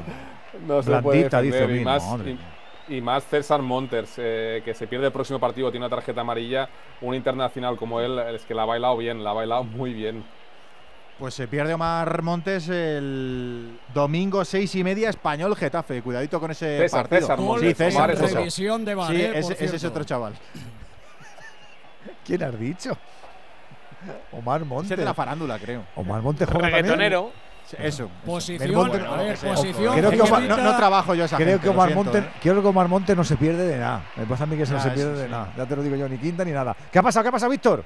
No 0.66 0.82
se 0.82 0.90
puede 1.00 1.28
Blandita, 1.28 1.40
dice 1.40 1.76
y 1.76 1.84
más, 1.84 2.04
madre 2.04 2.30
y-. 2.32 2.38
y 2.88 3.00
más 3.00 3.24
César 3.24 3.62
Monters, 3.62 4.14
eh, 4.18 4.62
que 4.64 4.74
se 4.74 4.86
pierde 4.86 5.06
el 5.06 5.12
próximo 5.12 5.38
partido, 5.38 5.70
tiene 5.70 5.86
una 5.86 5.94
tarjeta 5.94 6.20
amarilla. 6.20 6.68
Un 7.00 7.14
internacional 7.14 7.76
como 7.76 8.00
él, 8.00 8.18
es 8.18 8.44
que 8.44 8.54
la 8.54 8.62
ha 8.62 8.66
bailado 8.66 8.96
bien, 8.96 9.22
la 9.22 9.30
ha 9.30 9.34
bailado 9.34 9.64
muy 9.64 9.92
bien. 9.92 10.24
Pues 11.18 11.32
se 11.32 11.48
pierde 11.48 11.72
Omar 11.72 12.20
Montes 12.22 12.68
el 12.68 13.78
domingo 13.94 14.44
seis 14.44 14.74
y 14.74 14.84
media 14.84 15.08
español 15.08 15.56
Getafe. 15.56 16.02
Cuidadito 16.02 16.38
con 16.38 16.50
ese 16.50 16.76
César, 16.76 17.02
partido. 17.04 17.20
César 17.22 17.38
Montes. 17.40 17.68
Sí, 17.68 17.74
César, 17.74 17.96
Omar 17.96 18.10
es 18.10 18.18
César. 18.18 18.42
De 18.42 18.50
Sí, 18.50 18.66
eh, 18.66 19.28
por 19.28 19.52
ese, 19.52 19.64
ese 19.64 19.76
es 19.76 19.84
otro 19.84 20.04
chaval. 20.04 20.34
¿Quién 22.26 22.42
has 22.42 22.58
dicho? 22.60 22.98
Omar 24.32 24.64
Montes. 24.66 24.86
Ese 24.86 24.94
es 24.94 24.98
de 24.98 25.04
la 25.06 25.14
farándula, 25.14 25.58
creo. 25.58 25.84
Omar 25.96 26.20
Montes 26.20 26.48
juega. 26.50 26.68
Reggaetonero. 26.68 27.32
Eso. 27.78 28.08
Posición, 28.24 28.72
Monte- 28.74 29.00
a 29.04 29.16
ver, 29.16 29.36
posición. 29.36 29.94
Creo 29.98 30.10
que 30.10 30.20
Omar- 30.22 30.42
no, 30.48 30.56
no 30.56 30.76
trabajo 30.76 31.14
yo 31.14 31.24
esa 31.24 31.36
Creo 31.36 31.48
gente, 31.48 31.62
que 31.64 31.68
Omar 31.68 31.92
siento, 31.92 32.18
¿eh? 32.18 32.28
creo 32.40 32.62
que 32.62 32.68
Omar 32.68 32.88
Montes 32.88 33.16
no 33.16 33.24
se 33.24 33.36
pierde 33.36 33.66
de 33.66 33.78
nada. 33.78 34.02
Me 34.16 34.24
pasa 34.26 34.44
a 34.44 34.46
mí 34.46 34.56
que 34.56 34.64
se 34.66 34.72
no 34.72 34.80
se 34.80 34.90
pierde 34.90 35.14
de 35.16 35.24
sí. 35.24 35.30
nada. 35.30 35.52
Ya 35.56 35.66
te 35.66 35.74
lo 35.76 35.82
digo 35.82 35.96
yo, 35.96 36.08
ni 36.08 36.18
quinta 36.18 36.44
ni 36.44 36.52
nada. 36.52 36.76
¿Qué 36.92 36.98
ha 36.98 37.02
pasado? 37.02 37.22
¿Qué 37.24 37.28
ha 37.28 37.32
pasado, 37.32 37.50
Víctor? 37.50 37.84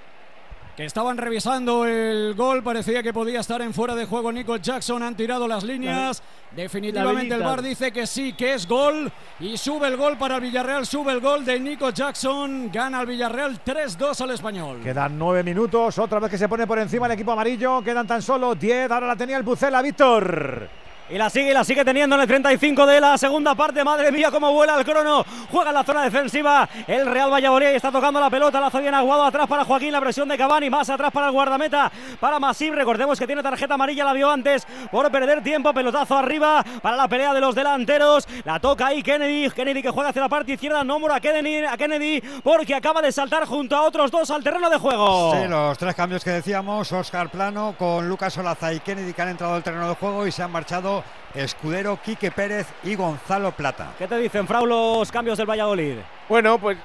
Que 0.81 0.87
estaban 0.87 1.19
revisando 1.19 1.85
el 1.85 2.33
gol, 2.35 2.63
parecía 2.63 3.03
que 3.03 3.13
podía 3.13 3.41
estar 3.41 3.61
en 3.61 3.75
fuera 3.75 3.95
de 3.95 4.07
juego 4.07 4.33
Nico 4.33 4.57
Jackson, 4.57 5.03
han 5.03 5.15
tirado 5.15 5.47
las 5.47 5.63
líneas, 5.63 6.23
definitivamente 6.57 7.35
el. 7.35 7.43
VAR 7.43 7.61
dice 7.61 7.93
que 7.93 8.07
sí, 8.07 8.33
que 8.33 8.55
es 8.55 8.67
gol, 8.67 9.13
y 9.41 9.59
sube 9.59 9.89
el 9.89 9.99
gol 9.99 10.17
para 10.17 10.37
el 10.37 10.41
Villarreal, 10.41 10.87
sube 10.87 11.13
el 11.13 11.21
gol 11.21 11.45
de 11.45 11.61
Nico 11.61 11.91
Jackson, 11.91 12.71
gana 12.73 13.03
el 13.03 13.09
Villarreal 13.09 13.63
3-2 13.63 14.23
al 14.23 14.31
español. 14.31 14.81
Quedan 14.83 15.19
nueve 15.19 15.43
minutos, 15.43 15.99
otra 15.99 16.19
vez 16.19 16.31
que 16.31 16.39
se 16.39 16.49
pone 16.49 16.67
por 16.67 16.79
encima 16.79 17.05
el 17.05 17.13
equipo 17.13 17.33
amarillo. 17.33 17.83
Quedan 17.83 18.07
tan 18.07 18.23
solo 18.23 18.55
diez. 18.55 18.91
Ahora 18.91 19.09
la 19.09 19.17
tenía 19.17 19.37
el 19.37 19.43
Bucela, 19.43 19.83
Víctor. 19.83 20.67
Y 21.11 21.19
la 21.19 21.29
sigue 21.29 21.51
y 21.51 21.55
la 21.55 21.65
sigue 21.65 21.85
teniendo 21.85 22.15
en 22.15 22.23
el 22.23 22.29
35 22.29 22.87
de 22.87 23.01
la 23.01 23.19
segunda 23.19 23.57
parte. 23.57 23.83
Madre 23.83 24.13
mía, 24.13 24.31
cómo 24.31 24.53
vuela 24.53 24.79
el 24.79 24.85
crono. 24.85 25.25
Juega 25.51 25.71
en 25.71 25.75
la 25.75 25.83
zona 25.83 26.05
defensiva. 26.05 26.69
El 26.87 27.05
Real 27.07 27.33
Valladolid 27.33 27.67
está 27.67 27.91
tocando 27.91 28.21
la 28.21 28.31
pelota. 28.31 28.61
La 28.61 28.69
hace 28.69 28.81
bien 28.81 28.95
aguado 28.95 29.25
atrás 29.25 29.49
para 29.49 29.65
Joaquín. 29.65 29.91
La 29.91 30.01
presión 30.01 30.29
de 30.29 30.39
Cavani. 30.39 30.71
Más 30.71 30.89
atrás 30.89 31.11
para 31.11 31.27
el 31.27 31.33
guardameta. 31.33 31.91
Para 32.21 32.39
Masip. 32.39 32.75
Recordemos 32.75 33.19
que 33.19 33.27
tiene 33.27 33.43
tarjeta 33.43 33.75
amarilla. 33.75 34.05
La 34.05 34.13
vio 34.13 34.31
antes 34.31 34.65
por 34.93 35.11
perder 35.11 35.43
tiempo. 35.43 35.75
Pelotazo 35.75 36.17
arriba 36.17 36.65
para 36.81 36.97
la 36.97 37.09
pelea 37.09 37.35
de 37.35 37.41
los 37.41 37.57
delanteros. 37.57 38.29
La 38.45 38.61
toca 38.61 38.87
ahí 38.87 39.03
Kennedy. 39.03 39.51
Kennedy 39.51 39.83
que 39.83 39.91
juega 39.91 40.11
hacia 40.11 40.23
la 40.23 40.29
parte 40.29 40.53
izquierda. 40.53 40.85
No 40.85 41.01
mora 41.01 41.17
a 41.17 41.21
Kennedy, 41.21 41.67
a 41.67 41.77
Kennedy 41.77 42.21
porque 42.45 42.73
acaba 42.73 43.03
de 43.03 43.11
saltar 43.11 43.47
junto 43.47 43.75
a 43.75 43.83
otros 43.83 44.13
dos 44.13 44.31
al 44.31 44.45
terreno 44.45 44.71
de 44.71 44.79
juego. 44.79 45.35
Sí, 45.35 45.49
los 45.49 45.77
tres 45.77 45.97
cambios 45.97 46.23
que 46.23 46.31
decíamos, 46.31 46.93
Oscar 46.93 47.31
Plano 47.31 47.75
con 47.77 48.09
Lucas 48.09 48.39
Olaza 48.39 48.73
y 48.73 48.79
Kennedy 48.79 49.13
que 49.13 49.23
han 49.23 49.31
entrado 49.31 49.55
al 49.55 49.65
terreno 49.65 49.89
de 49.89 49.97
juego 49.97 50.25
y 50.25 50.31
se 50.31 50.45
han 50.45 50.53
marchado 50.53 51.00
Escudero, 51.35 51.99
Quique 52.03 52.31
Pérez 52.31 52.67
y 52.83 52.95
Gonzalo 52.95 53.53
Plata. 53.53 53.93
¿Qué 53.99 54.09
te 54.09 54.19
dicen, 54.19 54.47
Frau, 54.47 54.67
los 54.67 55.11
cambios 55.13 55.39
del 55.39 55.49
Valladolid? 55.49 55.97
Bueno, 56.29 56.59
pues 56.59 56.77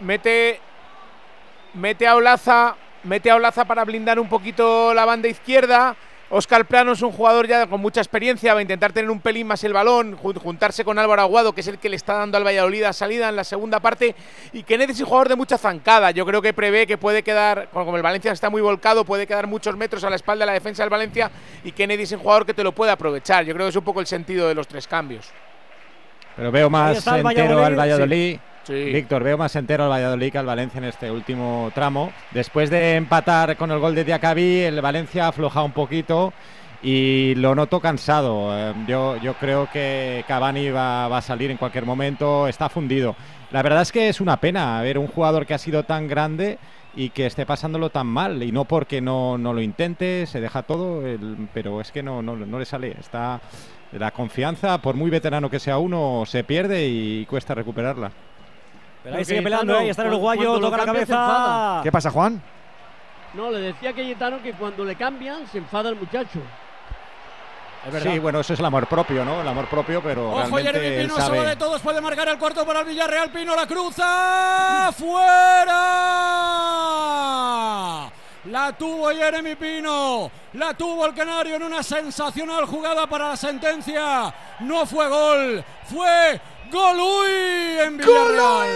mete 0.00 0.60
mete 1.74 2.06
a 2.06 2.16
Olaza, 2.16 2.74
mete 3.04 3.30
a 3.30 3.36
Olaza 3.36 3.64
para 3.64 3.84
blindar 3.84 4.18
un 4.18 4.28
poquito 4.28 4.94
la 4.94 5.04
banda 5.04 5.28
izquierda. 5.28 5.96
Oscar 6.32 6.64
Plano 6.64 6.92
es 6.92 7.02
un 7.02 7.10
jugador 7.10 7.48
ya 7.48 7.66
con 7.66 7.80
mucha 7.80 8.00
experiencia, 8.00 8.54
va 8.54 8.60
a 8.60 8.62
intentar 8.62 8.92
tener 8.92 9.10
un 9.10 9.18
pelín 9.20 9.48
más 9.48 9.64
el 9.64 9.72
balón, 9.72 10.16
jun- 10.16 10.38
juntarse 10.38 10.84
con 10.84 10.96
Álvaro 10.96 11.22
Aguado, 11.22 11.52
que 11.52 11.60
es 11.60 11.66
el 11.66 11.78
que 11.78 11.88
le 11.88 11.96
está 11.96 12.14
dando 12.14 12.36
al 12.38 12.44
Valladolid 12.46 12.84
a 12.84 12.92
salida 12.92 13.28
en 13.28 13.34
la 13.34 13.42
segunda 13.42 13.80
parte, 13.80 14.14
y 14.52 14.62
Kennedy 14.62 14.92
es 14.92 15.00
un 15.00 15.06
jugador 15.06 15.28
de 15.28 15.34
mucha 15.34 15.58
zancada. 15.58 16.12
Yo 16.12 16.24
creo 16.24 16.40
que 16.40 16.52
prevé 16.52 16.86
que 16.86 16.96
puede 16.96 17.24
quedar, 17.24 17.68
como 17.72 17.96
el 17.96 18.02
Valencia 18.02 18.30
está 18.30 18.48
muy 18.48 18.62
volcado, 18.62 19.04
puede 19.04 19.26
quedar 19.26 19.48
muchos 19.48 19.76
metros 19.76 20.04
a 20.04 20.10
la 20.10 20.14
espalda 20.16 20.42
de 20.44 20.46
la 20.46 20.52
defensa 20.52 20.84
del 20.84 20.90
Valencia, 20.90 21.32
y 21.64 21.72
Kennedy 21.72 22.04
es 22.04 22.12
un 22.12 22.20
jugador 22.20 22.46
que 22.46 22.54
te 22.54 22.62
lo 22.62 22.70
puede 22.72 22.92
aprovechar. 22.92 23.44
Yo 23.44 23.52
creo 23.52 23.66
que 23.66 23.70
es 23.70 23.76
un 23.76 23.84
poco 23.84 23.98
el 24.00 24.06
sentido 24.06 24.46
de 24.46 24.54
los 24.54 24.68
tres 24.68 24.86
cambios. 24.86 25.28
Pero 26.36 26.52
veo 26.52 26.70
más 26.70 26.96
entero 27.32 27.56
Valladolid, 27.56 27.64
al 27.66 27.76
Valladolid. 27.76 28.34
Sí. 28.36 28.40
Víctor, 28.92 29.24
veo 29.24 29.38
más 29.38 29.56
entero 29.56 29.84
al 29.84 29.90
Valladolid 29.90 30.30
que 30.32 30.38
al 30.38 30.46
Valencia 30.46 30.78
en 30.78 30.84
este 30.84 31.10
último 31.10 31.70
tramo. 31.74 32.12
Después 32.32 32.70
de 32.70 32.96
empatar 32.96 33.56
con 33.56 33.70
el 33.70 33.78
gol 33.78 33.94
de 33.94 34.04
Diacabí, 34.04 34.60
el 34.60 34.80
Valencia 34.80 35.24
ha 35.24 35.28
aflojado 35.28 35.66
un 35.66 35.72
poquito 35.72 36.32
y 36.82 37.34
lo 37.36 37.54
noto 37.54 37.80
cansado. 37.80 38.50
Eh, 38.56 38.74
yo, 38.86 39.16
yo 39.16 39.34
creo 39.34 39.68
que 39.72 40.24
Cavani 40.28 40.70
va, 40.70 41.08
va 41.08 41.18
a 41.18 41.22
salir 41.22 41.50
en 41.50 41.56
cualquier 41.56 41.84
momento, 41.84 42.46
está 42.48 42.68
fundido. 42.68 43.16
La 43.50 43.62
verdad 43.62 43.82
es 43.82 43.90
que 43.92 44.08
es 44.08 44.20
una 44.20 44.36
pena 44.38 44.80
ver 44.82 44.98
un 44.98 45.08
jugador 45.08 45.46
que 45.46 45.54
ha 45.54 45.58
sido 45.58 45.82
tan 45.82 46.06
grande 46.06 46.58
y 46.94 47.10
que 47.10 47.26
esté 47.26 47.46
pasándolo 47.46 47.90
tan 47.90 48.06
mal. 48.06 48.42
Y 48.42 48.52
no 48.52 48.64
porque 48.66 49.00
no, 49.00 49.36
no 49.38 49.52
lo 49.52 49.62
intente, 49.62 50.26
se 50.26 50.40
deja 50.40 50.62
todo, 50.62 51.04
el- 51.06 51.48
pero 51.52 51.80
es 51.80 51.90
que 51.90 52.02
no, 52.02 52.22
no, 52.22 52.36
no 52.36 52.58
le 52.58 52.64
sale. 52.64 52.94
Está 53.00 53.40
la 53.92 54.12
confianza, 54.12 54.78
por 54.80 54.94
muy 54.94 55.10
veterano 55.10 55.50
que 55.50 55.58
sea 55.58 55.78
uno, 55.78 56.22
se 56.26 56.44
pierde 56.44 56.86
y 56.86 57.26
cuesta 57.26 57.54
recuperarla. 57.54 58.12
Pero 59.02 59.16
ahí 59.16 59.24
sigue 59.24 59.42
peleando, 59.42 59.78
ahí 59.78 59.88
está 59.90 60.02
el 60.02 60.08
uruguayo, 60.08 60.60
toca 60.60 60.76
la 60.76 60.84
cabeza. 60.84 61.80
¿Qué 61.82 61.90
pasa, 61.92 62.10
Juan? 62.10 62.42
No, 63.34 63.50
le 63.50 63.60
decía 63.60 63.90
a 63.90 63.92
Cayetano 63.94 64.42
que 64.42 64.52
cuando 64.54 64.84
le 64.84 64.96
cambian 64.96 65.46
se 65.46 65.58
enfada 65.58 65.88
el 65.88 65.96
muchacho. 65.96 66.40
Sí, 68.02 68.18
bueno, 68.18 68.40
eso 68.40 68.52
es 68.52 68.58
el 68.58 68.66
amor 68.66 68.86
propio, 68.86 69.24
¿no? 69.24 69.40
El 69.40 69.48
amor 69.48 69.66
propio, 69.66 70.02
pero 70.02 70.28
Ojo, 70.32 70.38
realmente 70.40 70.72
Jeremy 70.72 71.02
Pino 71.02 71.14
se 71.14 71.20
va 71.20 71.26
sabe. 71.26 71.46
de 71.46 71.56
todos, 71.56 71.80
puede 71.80 72.00
marcar 72.02 72.28
el 72.28 72.36
cuarto 72.38 72.66
para 72.66 72.80
el 72.80 72.86
Villarreal. 72.86 73.30
Pino 73.30 73.56
la 73.56 73.66
cruza. 73.66 74.90
¡Fuera! 77.10 78.10
La 78.46 78.72
tuvo 78.72 79.10
Jeremy 79.10 79.54
Pino, 79.54 80.30
la 80.54 80.74
tuvo 80.74 81.06
el 81.06 81.14
Canario 81.14 81.56
en 81.56 81.62
una 81.62 81.82
sensacional 81.82 82.64
jugada 82.66 83.06
para 83.06 83.28
la 83.30 83.36
sentencia. 83.36 84.34
No 84.60 84.84
fue 84.86 85.08
gol, 85.08 85.64
fue 85.84 86.40
gol 86.70 86.98
uy 86.98 87.78
en 87.86 87.96
Villarreal. 87.96 88.68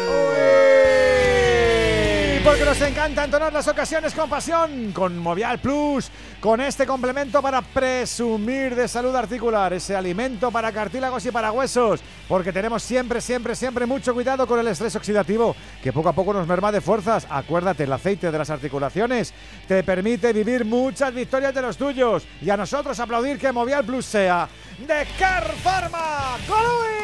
Porque 2.44 2.64
nos 2.66 2.80
encanta 2.82 3.24
entonar 3.24 3.52
las 3.54 3.66
ocasiones 3.68 4.12
con 4.12 4.28
pasión, 4.28 4.92
con 4.92 5.16
Movial 5.18 5.58
Plus, 5.60 6.10
con 6.40 6.60
este 6.60 6.86
complemento 6.86 7.40
para 7.40 7.62
presumir 7.62 8.74
de 8.74 8.86
salud 8.86 9.16
articular, 9.16 9.72
ese 9.72 9.96
alimento 9.96 10.50
para 10.50 10.70
cartílagos 10.70 11.24
y 11.24 11.30
para 11.30 11.52
huesos, 11.52 12.02
porque 12.28 12.52
tenemos 12.52 12.82
siempre, 12.82 13.22
siempre, 13.22 13.54
siempre 13.54 13.86
mucho 13.86 14.12
cuidado 14.12 14.46
con 14.46 14.60
el 14.60 14.68
estrés 14.68 14.94
oxidativo, 14.94 15.56
que 15.82 15.90
poco 15.90 16.10
a 16.10 16.12
poco 16.12 16.34
nos 16.34 16.46
merma 16.46 16.70
de 16.70 16.82
fuerzas. 16.82 17.26
Acuérdate, 17.30 17.84
el 17.84 17.92
aceite 17.92 18.30
de 18.30 18.38
las 18.38 18.50
articulaciones 18.50 19.32
te 19.66 19.82
permite 19.82 20.34
vivir 20.34 20.66
muchas 20.66 21.14
victorias 21.14 21.54
de 21.54 21.62
los 21.62 21.78
tuyos 21.78 22.26
y 22.42 22.50
a 22.50 22.58
nosotros 22.58 23.00
aplaudir 23.00 23.38
que 23.38 23.52
Movial 23.52 23.86
Plus 23.86 24.04
sea 24.04 24.46
de 24.78 25.06
Car 25.18 25.44
Pharma. 25.62 26.36
¡Golui! 26.48 26.94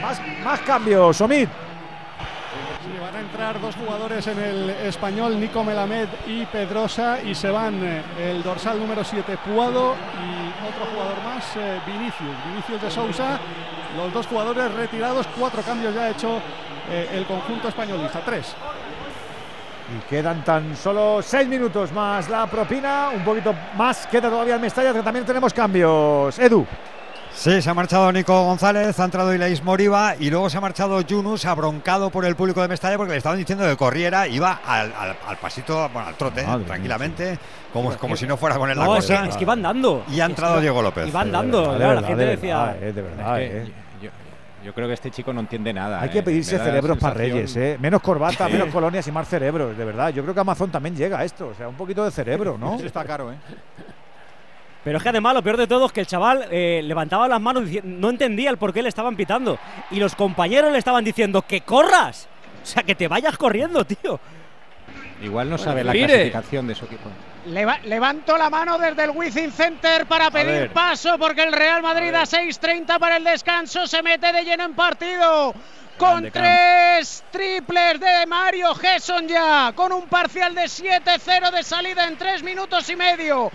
Más, 0.00 0.20
más 0.42 0.60
cambios, 0.60 1.20
Omid. 1.20 1.48
Sí, 1.48 2.98
van 3.00 3.16
a 3.16 3.20
entrar 3.20 3.60
dos 3.60 3.74
jugadores 3.76 4.26
en 4.26 4.38
el 4.38 4.70
español, 4.70 5.38
Nico 5.40 5.62
Melamed 5.64 6.08
y 6.26 6.44
Pedrosa, 6.46 7.22
y 7.22 7.34
se 7.34 7.50
van 7.50 7.82
eh, 7.84 8.02
el 8.18 8.42
dorsal 8.42 8.78
número 8.78 9.04
7, 9.04 9.38
Puado, 9.44 9.94
y 9.94 10.48
otro 10.66 10.86
jugador 10.92 11.22
más, 11.24 11.44
eh, 11.56 11.80
Vinicius, 11.86 12.36
Vinicius 12.46 12.82
de 12.82 12.90
Sousa. 12.90 13.38
Los 13.96 14.12
dos 14.12 14.26
jugadores 14.26 14.72
retirados, 14.74 15.26
cuatro 15.38 15.62
cambios 15.62 15.94
ya 15.94 16.02
ha 16.02 16.10
hecho 16.10 16.40
eh, 16.90 17.08
el 17.12 17.24
conjunto 17.26 17.68
españolista, 17.68 18.20
tres. 18.24 18.54
Y 19.92 19.98
quedan 20.08 20.42
tan 20.44 20.74
solo 20.76 21.20
seis 21.22 21.46
minutos 21.46 21.92
más 21.92 22.28
la 22.30 22.46
propina, 22.46 23.10
un 23.14 23.22
poquito 23.22 23.54
más 23.76 24.06
queda 24.06 24.30
todavía 24.30 24.54
el 24.54 24.60
Mestalla, 24.60 24.92
que 24.94 25.02
también 25.02 25.26
tenemos 25.26 25.52
cambios. 25.52 26.38
Edu. 26.38 26.66
Sí, 27.34 27.60
se 27.60 27.68
ha 27.68 27.74
marchado 27.74 28.12
Nico 28.12 28.44
González, 28.44 28.98
ha 29.00 29.04
entrado 29.04 29.34
Ilaís 29.34 29.62
Moriva 29.64 30.14
y 30.18 30.30
luego 30.30 30.48
se 30.48 30.56
ha 30.56 30.60
marchado 30.60 31.00
Yunus, 31.00 31.44
abroncado 31.46 32.08
por 32.08 32.24
el 32.24 32.36
público 32.36 32.62
de 32.62 32.68
Mestalla 32.68 32.96
porque 32.96 33.10
le 33.10 33.18
estaban 33.18 33.36
diciendo 33.38 33.64
que 33.68 33.76
corriera, 33.76 34.28
iba 34.28 34.60
al, 34.64 34.92
al- 34.96 35.16
al 35.26 35.36
pasito, 35.38 35.88
bueno, 35.92 36.08
al 36.08 36.14
trote, 36.14 36.46
Madre 36.46 36.64
tranquilamente, 36.64 37.38
como, 37.72 37.90
como 37.98 38.16
si 38.16 38.24
no 38.26 38.36
fuera 38.36 38.54
a 38.54 38.58
poner 38.60 38.76
la 38.76 38.84
No, 38.84 38.96
es 38.96 39.06
que, 39.06 39.14
cosa. 39.14 39.26
es 39.28 39.36
que 39.36 39.42
iban 39.42 39.60
dando. 39.62 40.04
Y 40.08 40.20
ha 40.20 40.26
entrado 40.26 40.54
Es 40.54 40.58
que 40.58 40.62
Diego 40.62 40.80
López. 40.80 41.08
Iban 41.08 41.26
De 41.26 41.32
dando. 41.32 41.58
de 41.60 41.64
claro, 41.66 41.78
la 41.80 41.86
verdad, 41.88 42.08
gente 42.08 42.24
de 42.24 42.30
decía. 42.30 42.76
eh, 42.80 42.92
de 42.92 43.02
verdad, 43.02 43.40
Es 43.42 43.50
que 43.50 43.58
eh. 43.68 43.72
Yo, 44.64 44.72
creo 44.74 44.86
que 44.88 44.94
este 44.94 45.10
chico 45.10 45.32
no 45.32 45.40
entiende 45.40 45.72
nada. 45.72 46.00
Hay 46.00 46.08
eh. 46.08 46.12
que 46.12 46.22
pedirse 46.22 46.56
da 46.58 46.64
la 46.64 46.70
cerebros 46.70 46.98
para 46.98 47.14
Reyes, 47.14 47.56
¿eh? 47.56 47.76
Menos 47.80 48.00
corbata, 48.02 48.46
Sí. 48.46 48.52
menos 48.54 48.68
colonias 48.68 49.06
y 49.06 49.12
más 49.12 49.28
cerebros, 49.28 49.76
de 49.76 49.84
verdad. 49.84 50.10
Yo 50.10 50.22
creo 50.22 50.34
que 50.34 50.40
Amazon 50.40 50.70
también 50.70 50.96
llega 50.96 51.18
a 51.18 51.24
esto, 51.24 51.48
o 51.48 51.54
sea, 51.54 51.68
un 51.68 51.74
poquito 51.76 52.04
de 52.04 52.10
cerebro, 52.10 52.56
¿no? 52.58 52.74
Eso 52.76 52.86
está 52.86 53.04
caro, 53.04 53.32
¿eh? 53.32 53.36
Pero 54.82 54.98
es 54.98 55.02
que 55.02 55.08
además 55.08 55.32
lo 55.34 55.42
peor 55.42 55.56
de 55.56 55.66
todo 55.66 55.86
es 55.86 55.92
que 55.92 56.00
el 56.00 56.06
chaval 56.06 56.46
eh, 56.50 56.82
levantaba 56.84 57.26
las 57.26 57.40
manos, 57.40 57.64
dici- 57.64 57.82
no 57.82 58.10
entendía 58.10 58.50
el 58.50 58.58
por 58.58 58.72
qué 58.72 58.82
le 58.82 58.90
estaban 58.90 59.16
pitando. 59.16 59.58
Y 59.90 59.98
los 59.98 60.14
compañeros 60.14 60.70
le 60.72 60.78
estaban 60.78 61.02
diciendo 61.02 61.40
que 61.42 61.62
corras. 61.62 62.28
O 62.62 62.66
sea, 62.66 62.82
que 62.82 62.94
te 62.94 63.08
vayas 63.08 63.36
corriendo, 63.38 63.84
tío. 63.86 64.20
Igual 65.22 65.48
no 65.48 65.56
sabe 65.56 65.84
la 65.84 65.92
Mire. 65.92 66.06
clasificación 66.08 66.66
de 66.66 66.74
su 66.74 66.84
equipo. 66.84 67.08
Leva- 67.46 67.78
levanto 67.82 68.38
la 68.38 68.48
mano 68.48 68.78
desde 68.78 69.04
el 69.04 69.10
Wizzing 69.10 69.52
Center 69.52 70.06
para 70.06 70.30
pedir 70.30 70.72
paso 70.72 71.18
porque 71.18 71.42
el 71.42 71.52
Real 71.52 71.82
Madrid 71.82 72.14
a 72.14 72.22
6.30 72.22 72.98
para 72.98 73.16
el 73.18 73.24
descanso 73.24 73.86
se 73.86 74.02
mete 74.02 74.32
de 74.32 74.44
lleno 74.44 74.64
en 74.64 74.74
partido. 74.74 75.52
Con 75.98 76.22
tres 76.32 77.22
triples 77.30 78.00
de 78.00 78.26
Mario 78.26 78.74
Gesson 78.74 79.28
ya, 79.28 79.72
con 79.76 79.92
un 79.92 80.08
parcial 80.08 80.54
de 80.54 80.64
7-0 80.64 81.50
de 81.52 81.62
salida 81.62 82.06
en 82.06 82.16
tres 82.16 82.42
minutos 82.42 82.88
y 82.88 82.96
medio, 82.96 83.50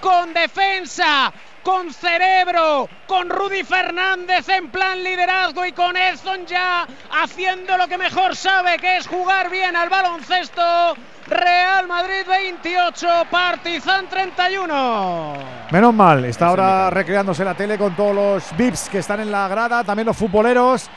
con 0.00 0.32
defensa, 0.32 1.32
con 1.64 1.92
cerebro, 1.92 2.88
con 3.06 3.28
Rudy 3.28 3.64
Fernández 3.64 4.48
en 4.50 4.70
plan 4.70 5.02
liderazgo 5.02 5.64
y 5.66 5.72
con 5.72 5.96
Edson 5.96 6.46
ya 6.46 6.86
haciendo 7.22 7.76
lo 7.76 7.88
que 7.88 7.98
mejor 7.98 8.36
sabe, 8.36 8.78
que 8.78 8.98
es 8.98 9.06
jugar 9.08 9.50
bien 9.50 9.74
al 9.74 9.88
baloncesto. 9.88 10.94
Real 11.30 11.86
Madrid 11.86 12.26
28, 12.26 13.06
Partizan 13.30 14.08
31. 14.08 15.34
Menos 15.70 15.94
mal, 15.94 16.24
está 16.24 16.46
ahora 16.46 16.90
recreándose 16.90 17.44
la 17.44 17.54
tele 17.54 17.78
con 17.78 17.94
todos 17.94 18.14
los 18.14 18.56
VIPs 18.56 18.88
que 18.88 18.98
están 18.98 19.20
en 19.20 19.30
la 19.30 19.46
grada, 19.46 19.84
también 19.84 20.06
los 20.06 20.16
futboleros. 20.16 20.90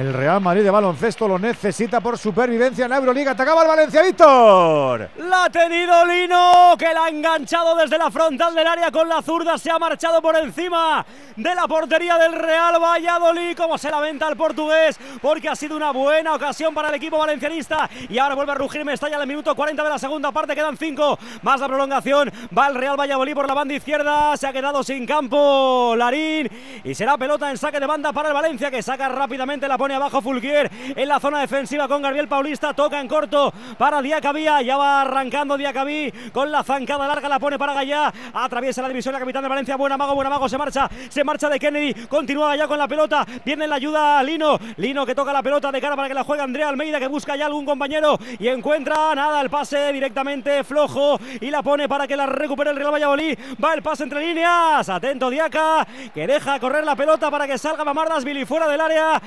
El 0.00 0.14
Real 0.14 0.40
Madrid 0.40 0.62
de 0.62 0.70
baloncesto 0.70 1.28
lo 1.28 1.38
necesita 1.38 2.00
por 2.00 2.16
supervivencia 2.16 2.86
en 2.86 2.90
la 2.90 2.96
Euroliga. 2.96 3.34
Te 3.34 3.42
acaba 3.42 3.60
el 3.60 3.68
Valencia, 3.68 4.00
Víctor. 4.00 5.10
La 5.18 5.44
ha 5.44 5.50
tenido 5.50 6.06
Lino, 6.06 6.74
que 6.78 6.90
la 6.94 7.04
ha 7.04 7.08
enganchado 7.10 7.76
desde 7.76 7.98
la 7.98 8.10
frontal 8.10 8.54
del 8.54 8.66
área 8.66 8.90
con 8.90 9.06
la 9.10 9.20
zurda. 9.20 9.58
Se 9.58 9.70
ha 9.70 9.78
marchado 9.78 10.22
por 10.22 10.34
encima 10.38 11.04
de 11.36 11.54
la 11.54 11.68
portería 11.68 12.16
del 12.16 12.32
Real 12.32 12.82
Valladolid. 12.82 13.54
Como 13.54 13.76
se 13.76 13.90
lamenta 13.90 14.26
el 14.26 14.38
portugués, 14.38 14.98
porque 15.20 15.50
ha 15.50 15.54
sido 15.54 15.76
una 15.76 15.90
buena 15.90 16.32
ocasión 16.32 16.72
para 16.72 16.88
el 16.88 16.94
equipo 16.94 17.18
valencianista. 17.18 17.90
Y 18.08 18.16
ahora 18.16 18.36
vuelve 18.36 18.52
a 18.52 18.54
rugir 18.54 18.82
Mestalla 18.86 19.16
en 19.16 19.20
el 19.20 19.28
minuto 19.28 19.54
40 19.54 19.82
de 19.82 19.88
la 19.90 19.98
segunda 19.98 20.32
parte. 20.32 20.54
Quedan 20.54 20.78
5 20.78 21.18
más 21.42 21.60
la 21.60 21.68
prolongación. 21.68 22.32
Va 22.56 22.68
el 22.68 22.74
Real 22.74 22.98
Valladolid 22.98 23.34
por 23.34 23.46
la 23.46 23.52
banda 23.52 23.74
izquierda. 23.74 24.34
Se 24.38 24.46
ha 24.46 24.52
quedado 24.54 24.82
sin 24.82 25.04
campo 25.04 25.92
Larín. 25.94 26.48
Y 26.84 26.94
será 26.94 27.18
pelota 27.18 27.50
en 27.50 27.58
saque 27.58 27.78
de 27.78 27.84
banda 27.84 28.14
para 28.14 28.28
el 28.28 28.34
Valencia, 28.34 28.70
que 28.70 28.82
saca 28.82 29.06
rápidamente 29.06 29.68
la 29.68 29.76
pone 29.76 29.89
abajo 29.94 30.20
Fulquier 30.20 30.70
en 30.96 31.08
la 31.08 31.20
zona 31.20 31.40
defensiva 31.40 31.88
con 31.88 32.02
Gabriel 32.02 32.28
Paulista. 32.28 32.72
Toca 32.74 33.00
en 33.00 33.08
corto 33.08 33.52
para 33.78 34.02
Diacabí. 34.02 34.44
Ya 34.44 34.76
va 34.76 35.02
arrancando 35.02 35.56
Diacabí 35.56 36.12
con 36.32 36.50
la 36.50 36.62
zancada 36.62 37.06
larga. 37.06 37.28
La 37.28 37.38
pone 37.38 37.58
para 37.58 37.74
Gallá. 37.74 38.12
Atraviesa 38.32 38.82
la 38.82 38.88
división 38.88 39.12
la 39.12 39.20
capitán 39.20 39.42
de 39.42 39.48
Valencia. 39.48 39.76
Buen 39.76 39.92
amago, 39.92 40.14
buen 40.14 40.26
amago. 40.26 40.48
Se 40.48 40.58
marcha, 40.58 40.88
se 41.08 41.24
marcha 41.24 41.48
de 41.48 41.58
Kennedy. 41.58 42.06
Continúa 42.06 42.56
ya 42.56 42.66
con 42.66 42.78
la 42.78 42.88
pelota. 42.88 43.26
Viene 43.44 43.66
la 43.66 43.76
ayuda 43.76 44.18
a 44.18 44.22
Lino. 44.22 44.58
Lino 44.76 45.04
que 45.06 45.14
toca 45.14 45.32
la 45.32 45.42
pelota 45.42 45.70
de 45.70 45.80
cara 45.80 45.96
para 45.96 46.08
que 46.08 46.14
la 46.14 46.24
juegue 46.24 46.42
Andrea 46.42 46.68
Almeida 46.68 46.98
que 46.98 47.08
busca 47.08 47.36
ya 47.36 47.46
algún 47.46 47.66
compañero 47.66 48.18
y 48.38 48.48
encuentra 48.48 49.14
nada. 49.14 49.40
El 49.40 49.50
pase 49.50 49.92
directamente 49.92 50.64
flojo 50.64 51.18
y 51.40 51.50
la 51.50 51.62
pone 51.62 51.88
para 51.88 52.06
que 52.06 52.16
la 52.16 52.26
recupere 52.26 52.70
el 52.70 52.76
Real 52.76 52.92
Valladolid. 52.92 53.38
Va 53.62 53.74
el 53.74 53.82
pase 53.82 54.04
entre 54.04 54.20
líneas. 54.20 54.88
Atento 54.88 55.30
Diaca 55.30 55.86
que 56.14 56.26
deja 56.26 56.58
correr 56.58 56.84
la 56.84 56.96
pelota 56.96 57.30
para 57.30 57.46
que 57.46 57.58
salga 57.58 57.84
Mamardasvili 57.84 58.44
fuera 58.44 58.68
del 58.68 58.80
área. 58.80 59.20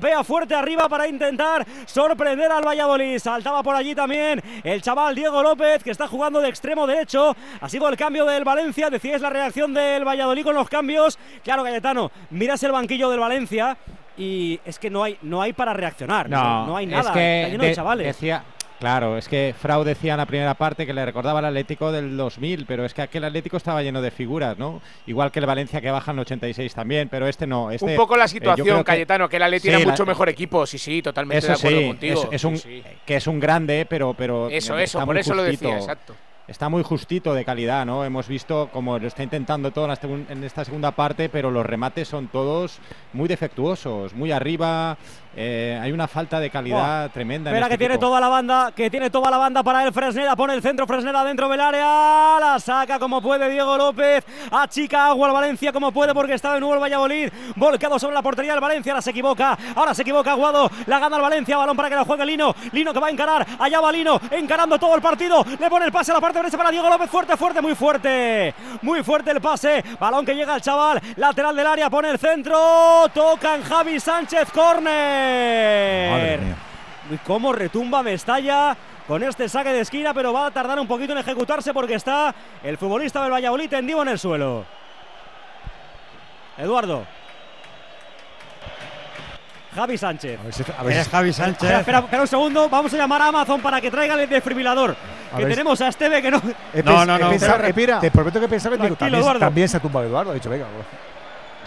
Golpea 0.00 0.24
fuerte 0.24 0.54
arriba 0.54 0.88
para 0.88 1.06
intentar 1.06 1.66
sorprender 1.84 2.50
al 2.50 2.64
Valladolid. 2.66 3.18
Saltaba 3.18 3.62
por 3.62 3.74
allí 3.76 3.94
también 3.94 4.40
el 4.64 4.80
chaval 4.80 5.14
Diego 5.14 5.42
López 5.42 5.84
que 5.84 5.90
está 5.90 6.08
jugando 6.08 6.40
de 6.40 6.48
extremo 6.48 6.86
derecho. 6.86 7.36
Ha 7.60 7.68
sido 7.68 7.86
el 7.86 7.98
cambio 7.98 8.24
del 8.24 8.42
Valencia. 8.42 8.88
Decíais 8.88 9.20
la 9.20 9.28
reacción 9.28 9.74
del 9.74 10.02
Valladolid 10.08 10.42
con 10.42 10.54
los 10.54 10.70
cambios. 10.70 11.18
Claro, 11.44 11.62
Cayetano, 11.64 12.10
miras 12.30 12.62
el 12.62 12.72
banquillo 12.72 13.10
del 13.10 13.20
Valencia 13.20 13.76
y 14.16 14.58
es 14.64 14.78
que 14.78 14.88
no 14.88 15.02
hay, 15.04 15.18
no 15.20 15.42
hay 15.42 15.52
para 15.52 15.74
reaccionar. 15.74 16.30
No, 16.30 16.66
no 16.66 16.76
hay 16.78 16.86
nada. 16.86 17.02
Es 17.02 17.10
que 17.10 17.40
está 17.42 17.48
lleno 17.50 17.62
de 17.64 17.68
de- 17.68 17.74
chavales. 17.74 18.06
Decía, 18.06 18.42
claro, 18.80 19.16
es 19.16 19.28
que 19.28 19.54
Frau 19.56 19.84
decía 19.84 20.12
en 20.14 20.18
la 20.18 20.26
primera 20.26 20.54
parte 20.54 20.86
que 20.86 20.92
le 20.92 21.04
recordaba 21.04 21.38
al 21.38 21.44
Atlético 21.44 21.92
del 21.92 22.16
2000, 22.16 22.66
pero 22.66 22.84
es 22.84 22.92
que 22.94 23.02
aquel 23.02 23.22
Atlético 23.24 23.56
estaba 23.58 23.82
lleno 23.82 24.02
de 24.02 24.10
figuras, 24.10 24.58
¿no? 24.58 24.80
Igual 25.06 25.30
que 25.30 25.38
el 25.38 25.46
Valencia 25.46 25.80
que 25.80 25.90
baja 25.90 26.10
en 26.10 26.18
86 26.20 26.74
también, 26.74 27.08
pero 27.08 27.28
este 27.28 27.46
no. 27.46 27.70
Este, 27.70 27.84
Un 27.86 27.96
poco 27.96 28.16
la 28.16 28.24
eh, 28.24 28.28
situación, 28.28 28.78
que- 28.78 28.84
Cayetano, 28.84 29.28
que 29.28 29.36
el 29.36 29.42
Atleti 29.44 29.62
Sí, 29.62 29.68
era 29.68 29.78
la- 29.78 29.86
mucho 29.86 30.04
mejor 30.06 30.28
equipo. 30.28 30.66
Sí, 30.66 30.78
sí, 30.78 31.02
totalmente 31.02 31.38
Eso 31.38 31.48
de 31.48 31.52
acuerdo 31.54 31.78
sí, 31.78 31.86
contigo. 31.86 32.22
es, 32.24 32.28
es 32.32 32.44
un, 32.44 32.56
Sí, 32.56 32.82
sí. 32.84 32.90
que 33.06 33.16
es 33.16 33.26
un 33.26 33.38
grande, 33.38 33.86
pero, 33.88 34.14
pero 34.14 34.48
Eso, 34.48 34.76
está 34.78 34.98
eso, 34.98 35.06
por 35.06 35.16
eso 35.18 35.34
lo 35.34 35.42
decía, 35.44 35.68
justito. 35.76 35.76
exacto. 35.92 36.14
Está 36.48 36.68
muy 36.68 36.82
justito 36.82 37.32
de 37.32 37.44
calidad, 37.44 37.86
¿no? 37.86 38.04
Hemos 38.04 38.26
visto 38.26 38.70
como 38.72 38.98
lo 38.98 39.06
está 39.06 39.22
intentando 39.22 39.70
todo 39.70 39.86
en 40.28 40.42
esta 40.42 40.64
segunda 40.64 40.90
parte, 40.90 41.28
pero 41.28 41.48
los 41.52 41.64
remates 41.64 42.08
son 42.08 42.26
todos 42.26 42.80
muy 43.12 43.28
defectuosos, 43.28 44.14
muy 44.14 44.32
arriba. 44.32 44.98
Eh, 45.36 45.78
hay 45.80 45.92
una 45.92 46.08
falta 46.08 46.40
de 46.40 46.50
calidad 46.50 47.10
tremenda. 47.12 47.50
en 47.50 47.56
Espera 47.56 47.66
este 47.66 47.74
que 47.74 47.78
tiene 47.78 47.94
equipo. 47.94 48.08
toda 48.08 48.20
la 48.20 48.28
banda, 48.28 48.72
que 48.74 48.90
tiene 48.90 49.10
toda 49.10 49.30
la 49.30 49.36
banda 49.36 49.62
para 49.62 49.84
el 49.84 49.92
Fresneda, 49.92 50.34
pone 50.34 50.54
el 50.54 50.62
centro 50.62 50.86
Fresneda 50.86 51.22
dentro 51.24 51.48
del 51.48 51.60
área, 51.60 52.38
la 52.40 52.58
saca 52.58 52.98
como 52.98 53.22
puede 53.22 53.48
Diego 53.48 53.76
López, 53.76 54.24
achica 54.50 55.06
agua 55.06 55.28
al 55.28 55.34
Valencia 55.34 55.72
como 55.72 55.92
puede 55.92 56.12
porque 56.14 56.34
está 56.34 56.54
de 56.54 56.60
nuevo 56.60 56.74
el 56.74 56.80
Valladolid, 56.80 57.30
volcado 57.54 57.98
sobre 57.98 58.14
la 58.14 58.22
portería 58.22 58.52
del 58.52 58.60
Valencia, 58.60 58.92
ahora 58.92 59.02
se 59.02 59.10
equivoca, 59.10 59.56
ahora 59.76 59.94
se 59.94 60.02
equivoca 60.02 60.32
Aguado, 60.32 60.70
la 60.86 60.98
gana 60.98 61.16
el 61.16 61.22
Valencia, 61.22 61.56
balón 61.56 61.76
para 61.76 61.88
que 61.88 61.94
la 61.94 62.04
juegue 62.04 62.26
Lino, 62.26 62.54
Lino 62.72 62.92
que 62.92 62.98
va 62.98 63.06
a 63.06 63.10
encarar, 63.10 63.46
allá 63.58 63.80
va 63.80 63.92
Lino, 63.92 64.20
encarando 64.32 64.78
todo 64.78 64.96
el 64.96 65.00
partido, 65.00 65.44
le 65.58 65.70
pone 65.70 65.86
el 65.86 65.92
pase 65.92 66.10
a 66.10 66.14
la 66.14 66.20
parte 66.20 66.38
derecha 66.38 66.56
para 66.56 66.70
Diego 66.70 66.88
López, 66.88 67.08
fuerte, 67.08 67.36
fuerte, 67.36 67.60
muy 67.60 67.74
fuerte, 67.76 68.52
muy 68.82 69.02
fuerte 69.04 69.30
el 69.30 69.40
pase, 69.40 69.84
balón 69.98 70.26
que 70.26 70.34
llega 70.34 70.54
al 70.54 70.60
chaval, 70.60 71.00
lateral 71.16 71.54
del 71.54 71.66
área, 71.66 71.88
pone 71.88 72.10
el 72.10 72.18
centro, 72.18 73.08
tocan 73.14 73.62
Javi 73.62 74.00
Sánchez, 74.00 74.50
córner. 74.52 75.19
Madre 76.10 76.38
mía. 76.38 76.56
Y 77.12 77.16
cómo 77.18 77.52
retumba 77.52 78.02
Mestalla 78.02 78.76
con 79.08 79.22
este 79.22 79.48
saque 79.48 79.72
de 79.72 79.80
esquina, 79.80 80.14
pero 80.14 80.32
va 80.32 80.46
a 80.46 80.50
tardar 80.50 80.78
un 80.78 80.86
poquito 80.86 81.12
en 81.12 81.18
ejecutarse 81.18 81.72
porque 81.74 81.94
está 81.94 82.34
el 82.62 82.78
futbolista 82.78 83.22
del 83.22 83.32
Valladolid 83.32 83.68
tendido 83.68 84.02
en 84.02 84.08
el 84.08 84.18
suelo. 84.18 84.64
Eduardo. 86.56 87.04
Javi 89.74 89.96
Sánchez. 89.98 90.38
a 90.40 90.42
ver 90.42 90.52
si- 90.52 90.62
Es 91.00 91.08
Javi 91.08 91.32
Sánchez. 91.32 91.62
Espera, 91.62 91.78
espera, 91.80 91.98
espera 92.00 92.22
un 92.22 92.28
segundo, 92.28 92.68
vamos 92.68 92.92
a 92.92 92.96
llamar 92.96 93.22
a 93.22 93.28
Amazon 93.28 93.60
para 93.60 93.80
que 93.80 93.90
traiga 93.90 94.14
el 94.20 94.28
desfibrilador. 94.28 94.96
A 95.32 95.36
Que 95.36 95.44
ver 95.44 95.52
tenemos 95.54 95.80
a 95.80 95.88
Esteve 95.88 96.20
que 96.20 96.30
no. 96.30 96.38
He 96.74 96.82
No, 96.82 96.92
pens- 96.92 97.06
no, 97.06 97.16
he 97.16 97.18
no. 97.20 97.30
pensado- 97.30 97.64
Espera, 97.64 97.98
he- 97.98 98.00
Te 98.00 98.10
prometo 98.10 98.40
que 98.40 98.48
pensaba 98.48 98.76
que 98.76 98.90
también, 98.96 99.38
también 99.38 99.68
se 99.68 99.76
ha 99.76 99.80
tumbado 99.80 100.06
Eduardo. 100.06 100.32
Ha 100.32 100.34
dicho, 100.34 100.50
venga, 100.50 100.66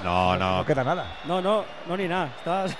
No, 0.03 0.35
no. 0.37 0.57
no 0.57 0.65
queda 0.65 0.83
nada. 0.83 1.05
No, 1.25 1.41
no, 1.41 1.63
no 1.87 1.95
ni 1.97 2.07
nada. 2.09 2.27
Estás. 2.37 2.75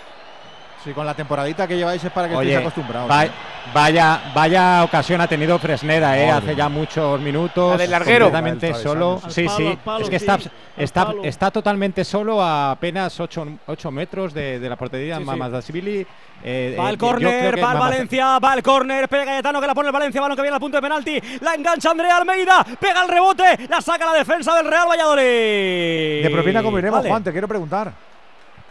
Sí, 0.84 0.92
con 0.92 1.06
la 1.06 1.14
temporadita 1.14 1.66
que 1.66 1.78
lleváis 1.78 2.04
es 2.04 2.12
para 2.12 2.28
que 2.28 2.36
Oye, 2.36 2.50
estéis 2.52 2.68
acostumbrados. 2.68 3.10
va- 3.10 3.26
¿eh? 3.26 3.32
vaya, 3.74 4.20
vaya 4.36 4.84
ocasión 4.84 5.22
ha 5.22 5.28
tenido 5.28 5.58
Fresneda, 5.58 6.18
¿eh? 6.20 6.30
Hace 6.30 6.56
ya 6.58 6.68
muchos 6.68 7.22
minutos. 7.22 7.72
La 7.72 7.78
del 7.78 7.92
larguero. 7.92 8.26
Completamente 8.26 8.68
Al 8.68 8.76
solo. 8.76 9.22
Sí, 9.30 9.42
Al 9.42 9.46
palo, 9.48 9.58
sí. 9.58 9.68
al 9.68 9.78
palo, 9.78 10.04
es 10.04 10.10
que 10.10 10.20
sí, 10.20 10.26
está, 10.26 10.34
al 10.34 10.52
está, 10.76 11.14
está 11.24 11.52
totalmente 11.52 12.04
solo 12.04 12.42
a 12.44 12.72
apenas 12.72 13.18
8, 13.18 13.92
metros 13.92 14.34
de, 14.34 14.60
de 14.60 14.70
la 14.70 14.76
portería 14.76 15.16
Sí, 15.16 15.22
sí. 15.22 15.26
Mamardashvili. 15.26 16.06
Eh, 16.46 16.76
Va 16.78 16.88
eh, 16.88 16.90
el 16.90 16.98
yo 16.98 16.98
creo 16.98 17.10
córner, 17.12 17.54
va 17.64 17.72
el 17.72 17.78
Mamaz- 17.78 17.80
Valencia, 17.80 18.40
va 18.40 18.54
el 18.54 18.64
córner, 18.64 19.08
pega 19.08 19.24
Cayetano 19.26 19.62
que 19.62 19.68
la 19.68 19.74
pone 19.76 19.88
el 19.88 19.94
Valencia, 19.94 20.20
balón 20.20 20.36
que 20.36 20.42
viene 20.42 20.56
al 20.56 20.60
punto 20.60 20.76
de 20.78 20.82
penalti, 20.82 21.22
la 21.40 21.54
engancha 21.54 21.92
Andrea 21.92 22.18
Almeida, 22.18 22.66
pega 22.78 23.04
el 23.04 23.08
rebote, 23.08 23.68
la 23.70 23.80
saca 23.80 24.06
la 24.08 24.14
defensa 24.18 24.54
del 24.58 24.68
Real 24.70 24.86
Valladolid. 24.90 26.24
De 26.24 26.30
propina 26.30 26.62
como 26.62 26.78
iremos, 26.78 27.00
Vale. 27.00 27.10
Juan, 27.10 27.24
te 27.24 27.32
quiero 27.32 27.48
preguntar. 27.48 27.94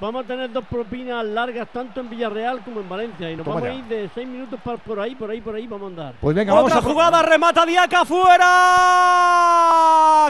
Vamos 0.03 0.25
a 0.25 0.27
tener 0.27 0.51
dos 0.51 0.65
propinas 0.65 1.25
largas 1.25 1.69
tanto 1.73 2.01
en 2.01 2.11
Villarreal 2.11 2.65
como 2.65 2.81
en 2.81 2.89
Valencia 2.89 3.31
y 3.31 3.37
nos 3.37 3.45
Toma 3.45 3.61
vamos 3.61 3.71
a 3.71 3.75
ir 3.75 3.85
de 3.85 4.11
seis 4.13 4.27
minutos 4.27 4.59
para 4.65 4.77
por 4.77 4.99
ahí, 4.99 5.15
por 5.15 5.31
ahí, 5.31 5.41
por 5.41 5.55
ahí 5.55 5.69
vamos 5.69 5.85
a 5.85 5.91
andar. 5.91 6.15
Pues 6.21 6.35
venga, 6.35 6.53
vamos 6.53 6.73
Otra 6.73 6.81
a 6.81 6.93
jugada, 6.93 7.23
remata 7.23 7.65
Diaca 7.65 8.05
fuera. 8.05 8.49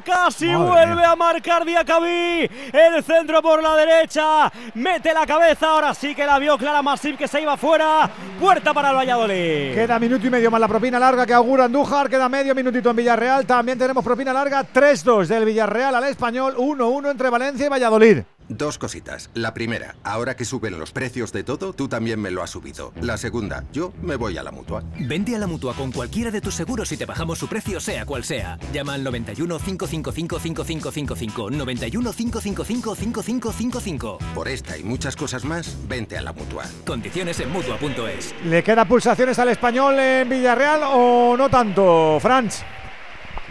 Casi 0.04 0.48
Madre 0.48 0.70
vuelve 0.70 0.96
mía. 0.96 1.12
a 1.12 1.16
marcar 1.16 1.64
Diacabí. 1.64 2.50
El 2.70 3.02
centro 3.02 3.40
por 3.40 3.62
la 3.62 3.74
derecha. 3.74 4.52
Mete 4.74 5.14
la 5.14 5.24
cabeza. 5.24 5.70
Ahora 5.70 5.94
sí 5.94 6.14
que 6.14 6.26
la 6.26 6.38
vio 6.38 6.58
Clara 6.58 6.82
Masip 6.82 7.16
que 7.16 7.26
se 7.26 7.40
iba 7.40 7.56
fuera. 7.56 8.10
Puerta 8.38 8.74
para 8.74 8.90
el 8.90 8.96
Valladolid. 8.96 9.72
Queda 9.72 9.98
minuto 9.98 10.26
y 10.26 10.30
medio 10.30 10.50
más 10.50 10.60
la 10.60 10.68
propina 10.68 10.98
larga 10.98 11.24
que 11.24 11.32
augura 11.32 11.64
Andújar. 11.64 12.10
Queda 12.10 12.28
medio 12.28 12.54
minutito 12.54 12.90
en 12.90 12.96
Villarreal. 12.96 13.46
También 13.46 13.78
tenemos 13.78 14.04
propina 14.04 14.34
larga 14.34 14.66
3-2 14.70 15.28
del 15.28 15.46
Villarreal 15.46 15.94
al 15.94 16.04
Español. 16.04 16.56
1-1 16.58 17.10
entre 17.10 17.30
Valencia 17.30 17.64
y 17.64 17.70
Valladolid. 17.70 18.18
Dos 18.48 18.78
cositas. 18.78 19.30
La 19.34 19.54
primera, 19.54 19.96
ahora 20.04 20.36
que 20.36 20.44
suben 20.44 20.78
los 20.78 20.92
precios 20.92 21.32
de 21.32 21.44
todo, 21.44 21.72
tú 21.72 21.88
también 21.88 22.20
me 22.20 22.30
lo 22.30 22.42
has 22.42 22.50
subido. 22.50 22.92
La 23.00 23.16
segunda, 23.16 23.64
yo 23.72 23.92
me 24.02 24.16
voy 24.16 24.38
a 24.38 24.42
la 24.42 24.50
mutua. 24.50 24.82
Vente 24.98 25.34
a 25.34 25.38
la 25.38 25.46
mutua 25.46 25.74
con 25.74 25.92
cualquiera 25.92 26.30
de 26.30 26.40
tus 26.40 26.54
seguros 26.54 26.90
y 26.92 26.96
te 26.96 27.06
bajamos 27.06 27.38
su 27.38 27.48
precio, 27.48 27.80
sea 27.80 28.04
cual 28.06 28.24
sea. 28.24 28.58
Llama 28.72 28.94
al 28.94 29.04
91 29.04 29.58
555 29.58 30.38
5555. 30.38 31.50
91 31.50 32.12
555 32.12 32.94
5555. 32.94 34.18
Por 34.34 34.48
esta 34.48 34.76
y 34.76 34.82
muchas 34.82 35.16
cosas 35.16 35.44
más, 35.44 35.76
vente 35.88 36.16
a 36.18 36.22
la 36.22 36.32
mutua. 36.32 36.64
Condiciones 36.86 37.40
en 37.40 37.50
mutua.es. 37.50 38.34
¿Le 38.44 38.62
queda 38.62 38.84
pulsaciones 38.84 39.38
al 39.38 39.48
Español 39.48 39.98
en 39.98 40.28
Villarreal 40.28 40.82
o 40.84 41.36
no 41.36 41.48
tanto, 41.48 42.18
Franz? 42.20 42.62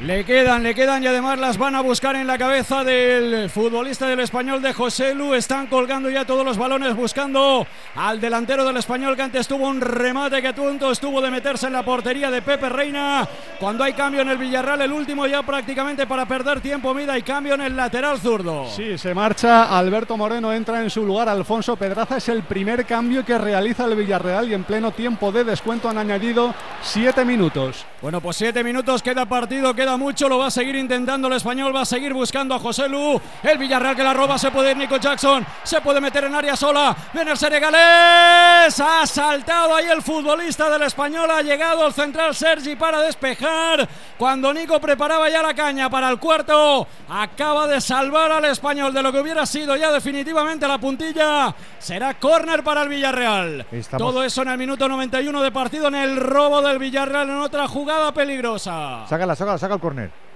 Le 0.04 0.26
quedan, 0.26 0.64
le 0.64 0.74
quedan 0.74 1.04
y 1.04 1.08
además 1.08 1.38
las 1.38 1.60
van 1.60 1.76
a 1.76 1.82
buscar 1.82 2.16
en 2.16 2.26
la 2.26 2.38
cabeza 2.38 2.84
del 2.84 3.50
futbolista 3.52 4.08
del 4.08 4.20
español 4.22 4.60
de 4.60 4.74
José 4.74 5.14
Lu. 5.14 5.36
Están 5.36 5.68
colgando 5.68 6.10
ya 6.10 6.26
todos 6.26 6.44
los 6.44 6.58
balones 6.58 6.96
buscando 6.96 7.68
al 7.96 8.20
delantero 8.20 8.66
del 8.66 8.78
español 8.78 9.16
que 9.16 9.22
antes 9.22 9.48
tuvo 9.48 9.68
un 9.68 9.80
remate 9.80 10.42
que 10.42 10.48
a 10.48 10.56
punto 10.56 10.92
estuvo 10.92 11.22
de 11.22 11.30
meterse 11.30 11.68
en 11.68 11.74
la 11.74 11.84
portería 11.84 12.32
de 12.32 12.42
Pepe 12.42 12.68
Reina. 12.70 13.28
Cuando 13.60 13.84
hay 13.84 13.94
cambio 13.94 14.22
en 14.22 14.30
el 14.30 14.40
Villarreal, 14.40 14.82
el 14.82 14.92
último 14.92 15.28
ya 15.28 15.44
prácticamente 15.44 16.08
para 16.08 16.26
perder 16.26 16.62
tiempo, 16.62 16.96
mida 16.96 17.16
y 17.16 17.22
cambio 17.22 17.54
en 17.54 17.62
el 17.62 17.76
lateral 17.76 18.20
zurdo. 18.20 18.68
Sí, 18.76 18.98
se 18.98 19.14
marcha 19.14 19.78
Alberto 19.78 20.18
Moreno, 20.18 20.52
entra 20.52 20.82
en 20.82 20.90
su 20.90 21.06
lugar 21.06 21.30
Alfonso 21.30 21.76
Pedraza. 21.76 22.18
Es 22.18 22.28
el 22.30 22.42
primer 22.42 22.88
cambio 22.88 23.24
que 23.24 23.38
realiza 23.38 23.86
el 23.86 23.96
Villarreal 23.96 24.50
y 24.50 24.56
en 24.56 24.64
pleno 24.64 24.92
tiempo 24.92 25.32
de 25.32 25.44
descuento 25.44 25.90
han 25.90 26.00
añadido 26.00 26.56
siete 26.82 27.24
minutos. 27.24 27.86
Bueno, 28.02 28.20
pues 28.20 28.38
siete 28.38 28.64
minutos, 28.64 29.04
queda 29.04 29.28
partido, 29.28 29.71
queda 29.74 29.98
mucho, 29.98 30.28
lo 30.30 30.38
va 30.38 30.48
a 30.48 30.52
seguir 30.52 30.76
intentando 30.76 31.28
el 31.28 31.34
español, 31.34 31.76
va 31.76 31.82
a 31.82 31.86
seguir 31.86 32.14
buscando 32.14 32.56
a 32.56 32.60
José 32.60 32.88
Lu. 32.88 33.20
El 33.44 33.58
Villarreal 33.58 33.96
que 33.96 34.04
la 34.04 34.14
roba, 34.14 34.38
se 34.38 34.52
puede 34.52 34.72
ir 34.72 34.78
Nico 34.78 34.98
Jackson, 34.98 35.46
se 35.64 35.82
puede 35.82 36.00
meter 36.02 36.24
en 36.26 36.36
área 36.36 36.56
sola. 36.56 36.96
Viene 37.14 37.32
el 37.32 37.38
senegalés, 37.38 38.80
ha 38.80 39.06
saltado 39.06 39.76
ahí 39.76 39.86
el 39.88 40.02
futbolista 40.02 40.70
del 40.70 40.84
español, 40.84 41.30
ha 41.32 41.42
llegado 41.42 41.86
el 41.88 41.94
central 41.94 42.36
Sergi 42.36 42.76
para 42.76 43.02
despejar. 43.02 43.88
Cuando 44.18 44.54
Nico 44.54 44.80
preparaba 44.80 45.30
ya 45.30 45.42
la 45.42 45.54
caña 45.54 45.90
para 45.90 46.10
el 46.10 46.20
cuarto, 46.20 46.88
acaba 47.10 47.68
de 47.68 47.82
salvar 47.82 48.32
al 48.32 48.46
español 48.46 48.94
de 48.94 49.02
lo 49.02 49.12
que 49.12 49.20
hubiera 49.20 49.46
sido 49.46 49.76
ya 49.76 49.92
definitivamente 49.92 50.68
la 50.68 50.78
puntilla. 50.78 51.54
Será 51.80 52.14
córner 52.20 52.64
para 52.64 52.84
el 52.84 52.90
Villarreal. 52.90 53.66
Estamos- 53.72 54.08
Todo 54.12 54.24
eso 54.24 54.42
en 54.44 54.50
el 54.50 54.58
minuto 54.58 54.88
91 54.88 55.42
de 55.42 55.52
partido 55.52 55.88
en 55.88 55.96
el 55.96 56.18
robo 56.18 56.62
del 56.62 56.78
Villarreal 56.80 57.30
en 57.30 57.38
otra 57.40 57.68
jugada 57.68 58.14
peligrosa. 58.14 59.06
Sácala, 59.08 59.36
sácala, 59.36 59.58
saca 59.62 59.76
el 59.76 59.80
córner. 59.80 60.31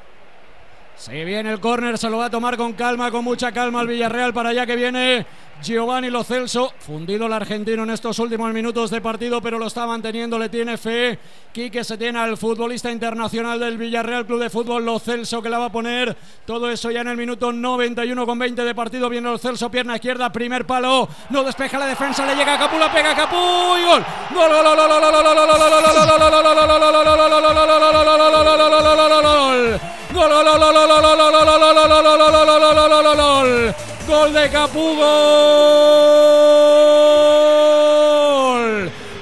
Se 0.97 1.25
viene 1.25 1.51
el 1.51 1.59
córner, 1.59 1.97
se 1.97 2.09
lo 2.09 2.17
va 2.17 2.25
a 2.25 2.29
tomar 2.29 2.55
con 2.55 2.73
calma, 2.73 3.11
con 3.11 3.23
mucha 3.23 3.51
calma 3.51 3.81
el 3.81 3.87
Villarreal 3.87 4.33
para 4.33 4.49
allá 4.49 4.65
que 4.65 4.77
viene 4.77 5.25
Giovanni 5.61 6.09
Lo 6.09 6.23
Celso. 6.23 6.73
Fundido 6.79 7.25
el 7.25 7.33
argentino 7.33 7.83
en 7.83 7.89
estos 7.89 8.17
últimos 8.19 8.53
minutos 8.53 8.91
de 8.91 9.01
partido, 9.01 9.41
pero 9.41 9.59
lo 9.59 9.67
está 9.67 9.85
manteniendo, 9.85 10.39
le 10.39 10.47
tiene 10.47 10.77
fe. 10.77 11.19
Quique 11.51 11.83
se 11.83 11.97
tiene 11.97 12.19
al 12.19 12.37
futbolista 12.37 12.89
internacional 12.89 13.59
del 13.59 13.77
Villarreal 13.77 14.25
Club 14.25 14.39
de 14.39 14.49
Fútbol, 14.49 14.85
Lo 14.85 14.97
Celso, 14.97 15.41
que 15.41 15.49
la 15.49 15.59
va 15.59 15.65
a 15.65 15.71
poner. 15.71 16.15
Todo 16.45 16.71
eso 16.71 16.89
ya 16.89 17.01
en 17.01 17.09
el 17.09 17.17
minuto 17.17 17.51
91 17.51 18.25
con 18.25 18.39
20 18.39 18.63
de 18.63 18.73
partido. 18.73 19.09
Viene 19.09 19.29
Lo 19.29 19.37
Celso, 19.37 19.69
pierna 19.69 19.95
izquierda, 19.95 20.31
primer 20.31 20.65
palo. 20.65 21.09
No 21.29 21.43
despeja 21.43 21.77
la 21.77 21.87
defensa, 21.87 22.25
le 22.25 22.35
llega 22.35 22.53
a 22.53 22.57
Capú, 22.59 22.77
la 22.77 22.91
pega 22.91 23.11
a 23.11 23.15
Capú 23.15 23.35
y 23.35 23.83
gol. 23.83 24.05
Gol, 24.33 24.49
gol, 24.49 24.63
gol, 24.63 24.77
gol, 24.77 24.89
gol, 24.89 25.11
gol, 25.11 25.23
gol, 25.23 25.45
gol, 25.45 25.59
gol, 25.59 25.69
gol, 25.69 25.91
gol, 28.15 28.57
gol, 28.57 28.87
gol, 28.87 29.21
gol, 29.21 29.79
Gol 29.81 30.04
de 34.31 34.49
Capú, 34.49 34.95
gol 34.95 35.05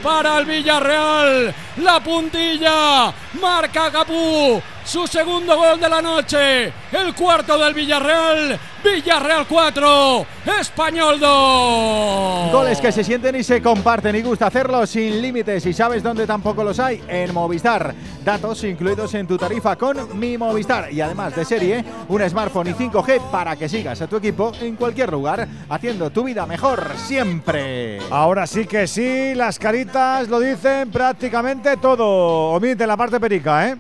para 0.04 0.38
el 0.40 0.46
Villarreal. 0.46 1.54
La 1.78 2.00
puntilla 2.00 3.12
marca 3.42 3.92
Capú. 3.92 4.62
Su 4.86 5.08
segundo 5.08 5.58
gol 5.58 5.80
de 5.80 5.90
la 5.90 6.02
noche. 6.02 6.72
El 6.92 7.16
cuarto 7.16 7.58
del 7.58 7.74
Villarreal. 7.74 8.60
Villarreal 8.84 9.48
4. 9.48 10.26
Español 10.60 11.20
2. 11.20 12.52
Goles 12.52 12.82
que 12.82 12.92
se 12.92 13.03
sienten 13.03 13.36
y 13.36 13.44
se 13.44 13.62
comparten 13.62 14.16
y 14.16 14.22
gusta 14.22 14.48
hacerlo 14.48 14.86
sin 14.86 15.22
límites 15.22 15.66
y 15.66 15.74
sabes 15.74 16.03
dónde 16.03 16.28
tampoco 16.28 16.64
los 16.64 16.80
hay 16.80 17.02
en 17.08 17.34
Movistar. 17.34 17.95
Datos 18.26 18.64
incluidos 18.66 19.14
en 19.14 19.26
tu 19.26 19.38
tarifa 19.38 19.78
con 19.78 20.20
mi 20.20 20.38
Movistar 20.38 20.92
y 20.92 21.00
además 21.00 21.34
de 21.36 21.45
serie, 21.45 21.86
un 22.10 22.30
smartphone 22.30 22.68
y 22.68 22.74
5G 22.74 23.32
para 23.32 23.56
que 23.56 23.70
sigas 23.70 24.02
a 24.02 24.08
tu 24.08 24.18
equipo 24.18 24.52
en 24.60 24.76
cualquier 24.76 25.12
lugar 25.12 25.48
haciendo 25.70 26.10
tu 26.10 26.26
vida 26.26 26.45
mejor 26.45 26.92
siempre. 26.98 28.00
Ahora 28.12 28.45
sí 28.45 28.66
que 28.66 28.86
sí, 28.88 29.34
las 29.34 29.60
caritas 29.60 30.28
lo 30.28 30.42
dicen 30.42 30.92
prácticamente 30.92 31.78
todo. 31.78 32.52
Omite 32.52 32.86
la 32.86 32.98
parte 32.98 33.20
perica, 33.20 33.70
¿eh? 33.70 33.78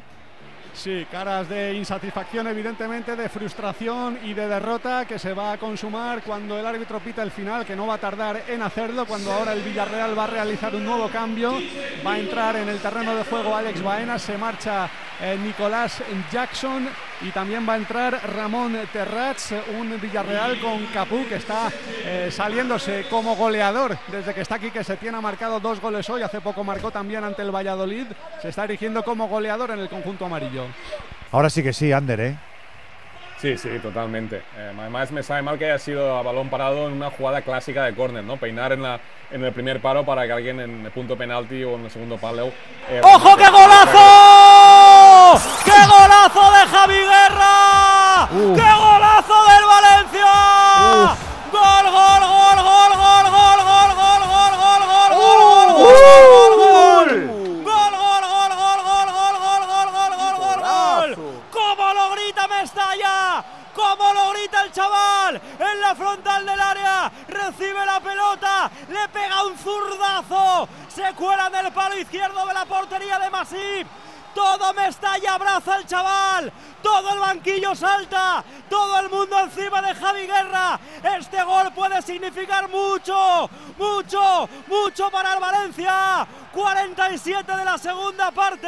Sí, 0.73 1.05
caras 1.09 1.47
de 1.47 1.75
insatisfacción, 1.75 2.47
evidentemente, 2.47 3.15
de 3.15 3.29
frustración 3.29 4.17
y 4.23 4.33
de 4.33 4.47
derrota 4.47 5.05
que 5.05 5.19
se 5.19 5.33
va 5.33 5.53
a 5.53 5.57
consumar 5.57 6.23
cuando 6.23 6.59
el 6.59 6.65
árbitro 6.65 6.99
pita 6.99 7.21
el 7.21 7.31
final, 7.31 7.63
que 7.63 7.75
no 7.75 7.87
va 7.87 7.93
a 7.93 7.99
tardar 7.99 8.43
en 8.47 8.61
hacerlo, 8.61 9.05
cuando 9.05 9.31
ahora 9.31 9.53
el 9.53 9.61
Villarreal 9.61 10.17
va 10.17 10.23
a 10.23 10.27
realizar 10.27 10.75
un 10.75 10.83
nuevo 10.83 11.09
cambio, 11.09 11.53
va 12.05 12.13
a 12.13 12.19
entrar 12.19 12.55
en 12.55 12.69
el 12.69 12.79
terreno 12.79 13.15
de 13.15 13.23
juego 13.23 13.55
Alex 13.55 13.83
Baena, 13.83 14.17
se 14.17 14.37
marcha 14.37 14.89
eh, 15.21 15.37
Nicolás 15.41 16.01
Jackson 16.31 16.89
y 17.23 17.31
también 17.31 17.67
va 17.67 17.73
a 17.73 17.77
entrar 17.77 18.19
Ramón 18.35 18.77
Terrats, 18.91 19.53
un 19.79 19.99
Villarreal 19.99 20.59
con 20.59 20.85
Capú 20.87 21.25
que 21.27 21.35
está 21.35 21.71
eh, 22.05 22.29
saliéndose 22.31 23.05
como 23.09 23.35
goleador 23.35 23.97
desde 24.07 24.33
que 24.33 24.41
está 24.41 24.55
aquí, 24.55 24.71
que 24.71 24.83
se 24.83 24.97
tiene 24.97 25.17
ha 25.17 25.21
marcado 25.21 25.59
dos 25.59 25.79
goles 25.79 26.09
hoy, 26.09 26.21
hace 26.21 26.41
poco 26.41 26.63
marcó 26.63 26.91
también 26.91 27.23
ante 27.23 27.41
el 27.41 27.51
Valladolid, 27.51 28.07
se 28.41 28.49
está 28.49 28.65
erigiendo 28.65 29.03
como 29.03 29.27
goleador 29.27 29.71
en 29.71 29.79
el 29.79 29.89
conjunto 29.89 30.25
amarillo. 30.25 30.65
Ahora 31.31 31.49
sí 31.49 31.63
que 31.63 31.73
sí, 31.73 31.91
Ander, 31.91 32.19
¿eh? 32.19 32.35
Sí, 33.37 33.57
sí, 33.57 33.69
totalmente. 33.81 34.37
Eh, 34.57 34.73
además 34.79 35.11
me 35.11 35.21
sabe 35.21 35.41
mal 35.41 35.57
que 35.57 35.65
haya 35.65 35.77
sido 35.77 36.17
a 36.17 36.21
balón 36.21 36.49
parado 36.49 36.87
en 36.87 36.93
una 36.93 37.09
jugada 37.09 37.41
clásica 37.41 37.83
de 37.83 37.93
córner, 37.93 38.23
¿no? 38.23 38.37
Peinar 38.37 38.71
en, 38.71 38.83
la, 38.83 39.01
en 39.31 39.43
el 39.43 39.51
primer 39.51 39.81
paro 39.81 40.05
para 40.05 40.25
que 40.25 40.31
alguien 40.31 40.61
en 40.61 40.85
el 40.85 40.91
punto 40.91 41.17
penalti 41.17 41.61
o 41.63 41.75
en 41.75 41.85
el 41.85 41.91
segundo 41.91 42.17
palo. 42.17 42.53
eh, 42.89 43.01
¡Ojo, 43.03 43.35
qué 43.35 43.49
golazo! 43.49 44.52
¡Qué 45.65 45.85
golazo 45.87 46.51
de 46.51 46.67
Javi 46.67 46.95
Guerra! 46.95 48.27
¡Qué 48.29 48.69
golazo 48.83 49.37
del 49.49 49.65
Valencia! 49.65 50.31
¡Gol, 51.51 51.85
gol, 51.91 52.21
gol, 52.21 52.57
gol, 52.63 52.93
gol, 52.93 53.27
gol, 53.33 53.65
gol, 53.65 53.87
gol, 53.93 54.21
gol, 54.23 54.51
gol, 54.53 54.83
gol, 54.83 55.13
gol, 55.13 55.41
gol, 55.41 55.71
gol, 55.73 56.53
gol! 56.55 57.09
¡Gol, 57.63 57.93
gol, 58.03 58.23
gol, 58.33 58.51
gol, 58.53 58.79
gol, 58.83 59.07
gol, 59.13 59.37
gol, 59.43 59.65
gol, 59.69 59.87
gol, 59.89 60.13
gol, 60.17 60.35
gol, 60.37 60.59
gol! 60.61 61.09
¡Cómo 61.51 61.85
lo 61.93 62.11
grita 62.11 62.47
Mestalla! 62.47 63.43
¡Cómo 63.73 64.13
lo 64.13 64.29
grita 64.33 64.61
el 64.61 64.71
chaval! 64.71 65.41
En 65.59 65.81
la 65.81 65.95
frontal 65.95 66.45
del 66.45 66.59
área, 66.59 67.11
recibe 67.27 67.85
la 67.85 67.99
pelota, 67.99 68.69
le 68.87 69.09
pega 69.09 69.43
un 69.45 69.57
zurdazo, 69.57 70.67
se 70.87 71.13
cuela 71.15 71.47
en 71.47 71.65
el 71.65 71.71
palo 71.73 71.97
izquierdo 71.97 72.45
de 72.45 72.53
la 72.53 72.65
portería 72.65 73.17
de 73.17 73.29
Masip. 73.31 73.87
Todo 74.33 74.73
Mestalla 74.73 75.35
abraza 75.35 75.75
al 75.75 75.85
chaval, 75.85 76.51
todo 76.81 77.13
el 77.13 77.19
banquillo 77.19 77.75
salta, 77.75 78.43
todo 78.69 78.99
el 78.99 79.09
mundo 79.09 79.39
encima 79.39 79.81
de 79.81 79.93
Javi 79.93 80.27
Guerra. 80.27 80.79
Este 81.17 81.43
gol 81.43 81.71
puede 81.73 82.01
significar 82.01 82.69
mucho, 82.69 83.49
mucho, 83.77 84.49
mucho 84.67 85.09
para 85.11 85.33
el 85.33 85.39
Valencia. 85.39 86.27
47 86.53 87.51
de 87.51 87.65
la 87.65 87.77
segunda 87.77 88.31
parte, 88.31 88.67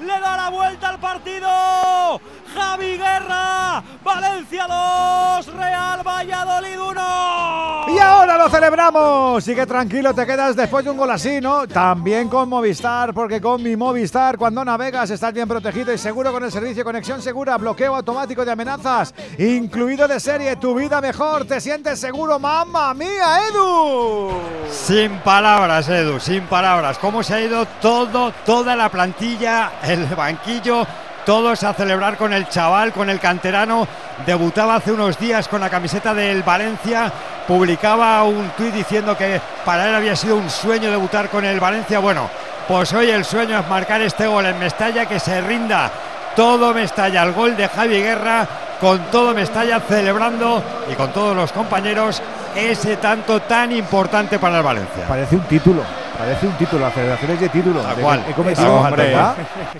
le 0.00 0.20
da 0.20 0.36
la 0.36 0.50
vuelta 0.50 0.90
al 0.90 0.98
partido. 0.98 2.20
Javi 2.54 2.98
Guerra, 2.98 3.82
Valencia 4.02 4.66
2, 4.66 5.46
Real 5.54 6.02
Valladolid 6.06 6.80
1. 6.80 7.86
Y 7.88 7.98
ahora 7.98 8.36
lo 8.36 8.48
celebramos. 8.48 9.46
Y 9.48 9.54
que 9.54 9.66
tranquilo 9.66 10.14
te 10.14 10.26
quedas 10.26 10.54
después 10.54 10.84
de 10.84 10.90
un 10.90 10.96
gol 10.96 11.10
así, 11.10 11.40
¿no? 11.40 11.66
También 11.66 12.28
con 12.28 12.48
Movistar, 12.48 13.14
porque 13.14 13.40
con 13.40 13.62
mi 13.62 13.74
Movistar, 13.74 14.36
cuando 14.36 14.64
estás 15.02 15.34
bien 15.34 15.48
protegido 15.48 15.92
y 15.92 15.98
seguro 15.98 16.30
con 16.30 16.44
el 16.44 16.52
servicio 16.52 16.84
Conexión 16.84 17.20
Segura, 17.20 17.56
bloqueo 17.58 17.96
automático 17.96 18.44
de 18.44 18.52
amenazas, 18.52 19.12
incluido 19.38 20.06
de 20.06 20.20
serie. 20.20 20.54
Tu 20.54 20.72
vida 20.72 21.00
mejor, 21.00 21.46
te 21.46 21.60
sientes 21.60 21.98
seguro, 21.98 22.38
mamma 22.38 22.94
mía, 22.94 23.40
Edu. 23.50 24.30
Sin 24.70 25.18
palabras, 25.18 25.88
Edu, 25.88 26.20
sin 26.20 26.42
palabras. 26.42 26.96
¿Cómo 26.98 27.24
se 27.24 27.34
ha 27.34 27.40
ido 27.40 27.66
todo, 27.82 28.32
toda 28.46 28.76
la 28.76 28.88
plantilla, 28.88 29.72
el 29.82 30.06
banquillo? 30.06 30.86
Todos 31.26 31.64
a 31.64 31.74
celebrar 31.74 32.16
con 32.16 32.32
el 32.32 32.48
chaval, 32.48 32.92
con 32.92 33.10
el 33.10 33.18
canterano. 33.18 33.88
Debutaba 34.24 34.76
hace 34.76 34.92
unos 34.92 35.18
días 35.18 35.48
con 35.48 35.60
la 35.60 35.70
camiseta 35.70 36.14
del 36.14 36.44
Valencia. 36.44 37.12
Publicaba 37.48 38.22
un 38.22 38.50
tuit 38.50 38.72
diciendo 38.72 39.16
que 39.16 39.40
para 39.64 39.88
él 39.88 39.94
había 39.94 40.14
sido 40.14 40.36
un 40.36 40.48
sueño 40.48 40.90
debutar 40.90 41.30
con 41.30 41.44
el 41.44 41.58
Valencia. 41.58 41.98
Bueno, 41.98 42.30
pues 42.68 42.92
hoy 42.92 43.10
el 43.10 43.24
sueño 43.24 43.58
es 43.60 43.68
marcar 43.68 44.00
este 44.02 44.26
gol 44.26 44.46
en 44.46 44.58
Mestalla, 44.58 45.06
que 45.06 45.20
se 45.20 45.40
rinda 45.40 45.90
todo 46.34 46.72
Mestalla. 46.72 47.22
El 47.22 47.32
gol 47.32 47.56
de 47.56 47.68
Javi 47.68 48.00
Guerra, 48.00 48.46
con 48.80 48.98
todo 49.10 49.34
Mestalla 49.34 49.80
celebrando 49.80 50.62
y 50.90 50.94
con 50.94 51.12
todos 51.12 51.36
los 51.36 51.52
compañeros 51.52 52.22
ese 52.54 52.96
tanto 52.96 53.40
tan 53.42 53.72
importante 53.72 54.38
para 54.38 54.58
el 54.58 54.62
Valencia. 54.62 55.06
Parece 55.08 55.36
un 55.36 55.42
título. 55.42 56.03
Parece 56.16 56.46
un 56.46 56.52
título, 56.54 56.86
aceleraciones 56.86 57.40
de 57.40 57.48
título. 57.48 57.82
He 58.28 58.32
cometido 58.34 58.80
un. 58.80 58.86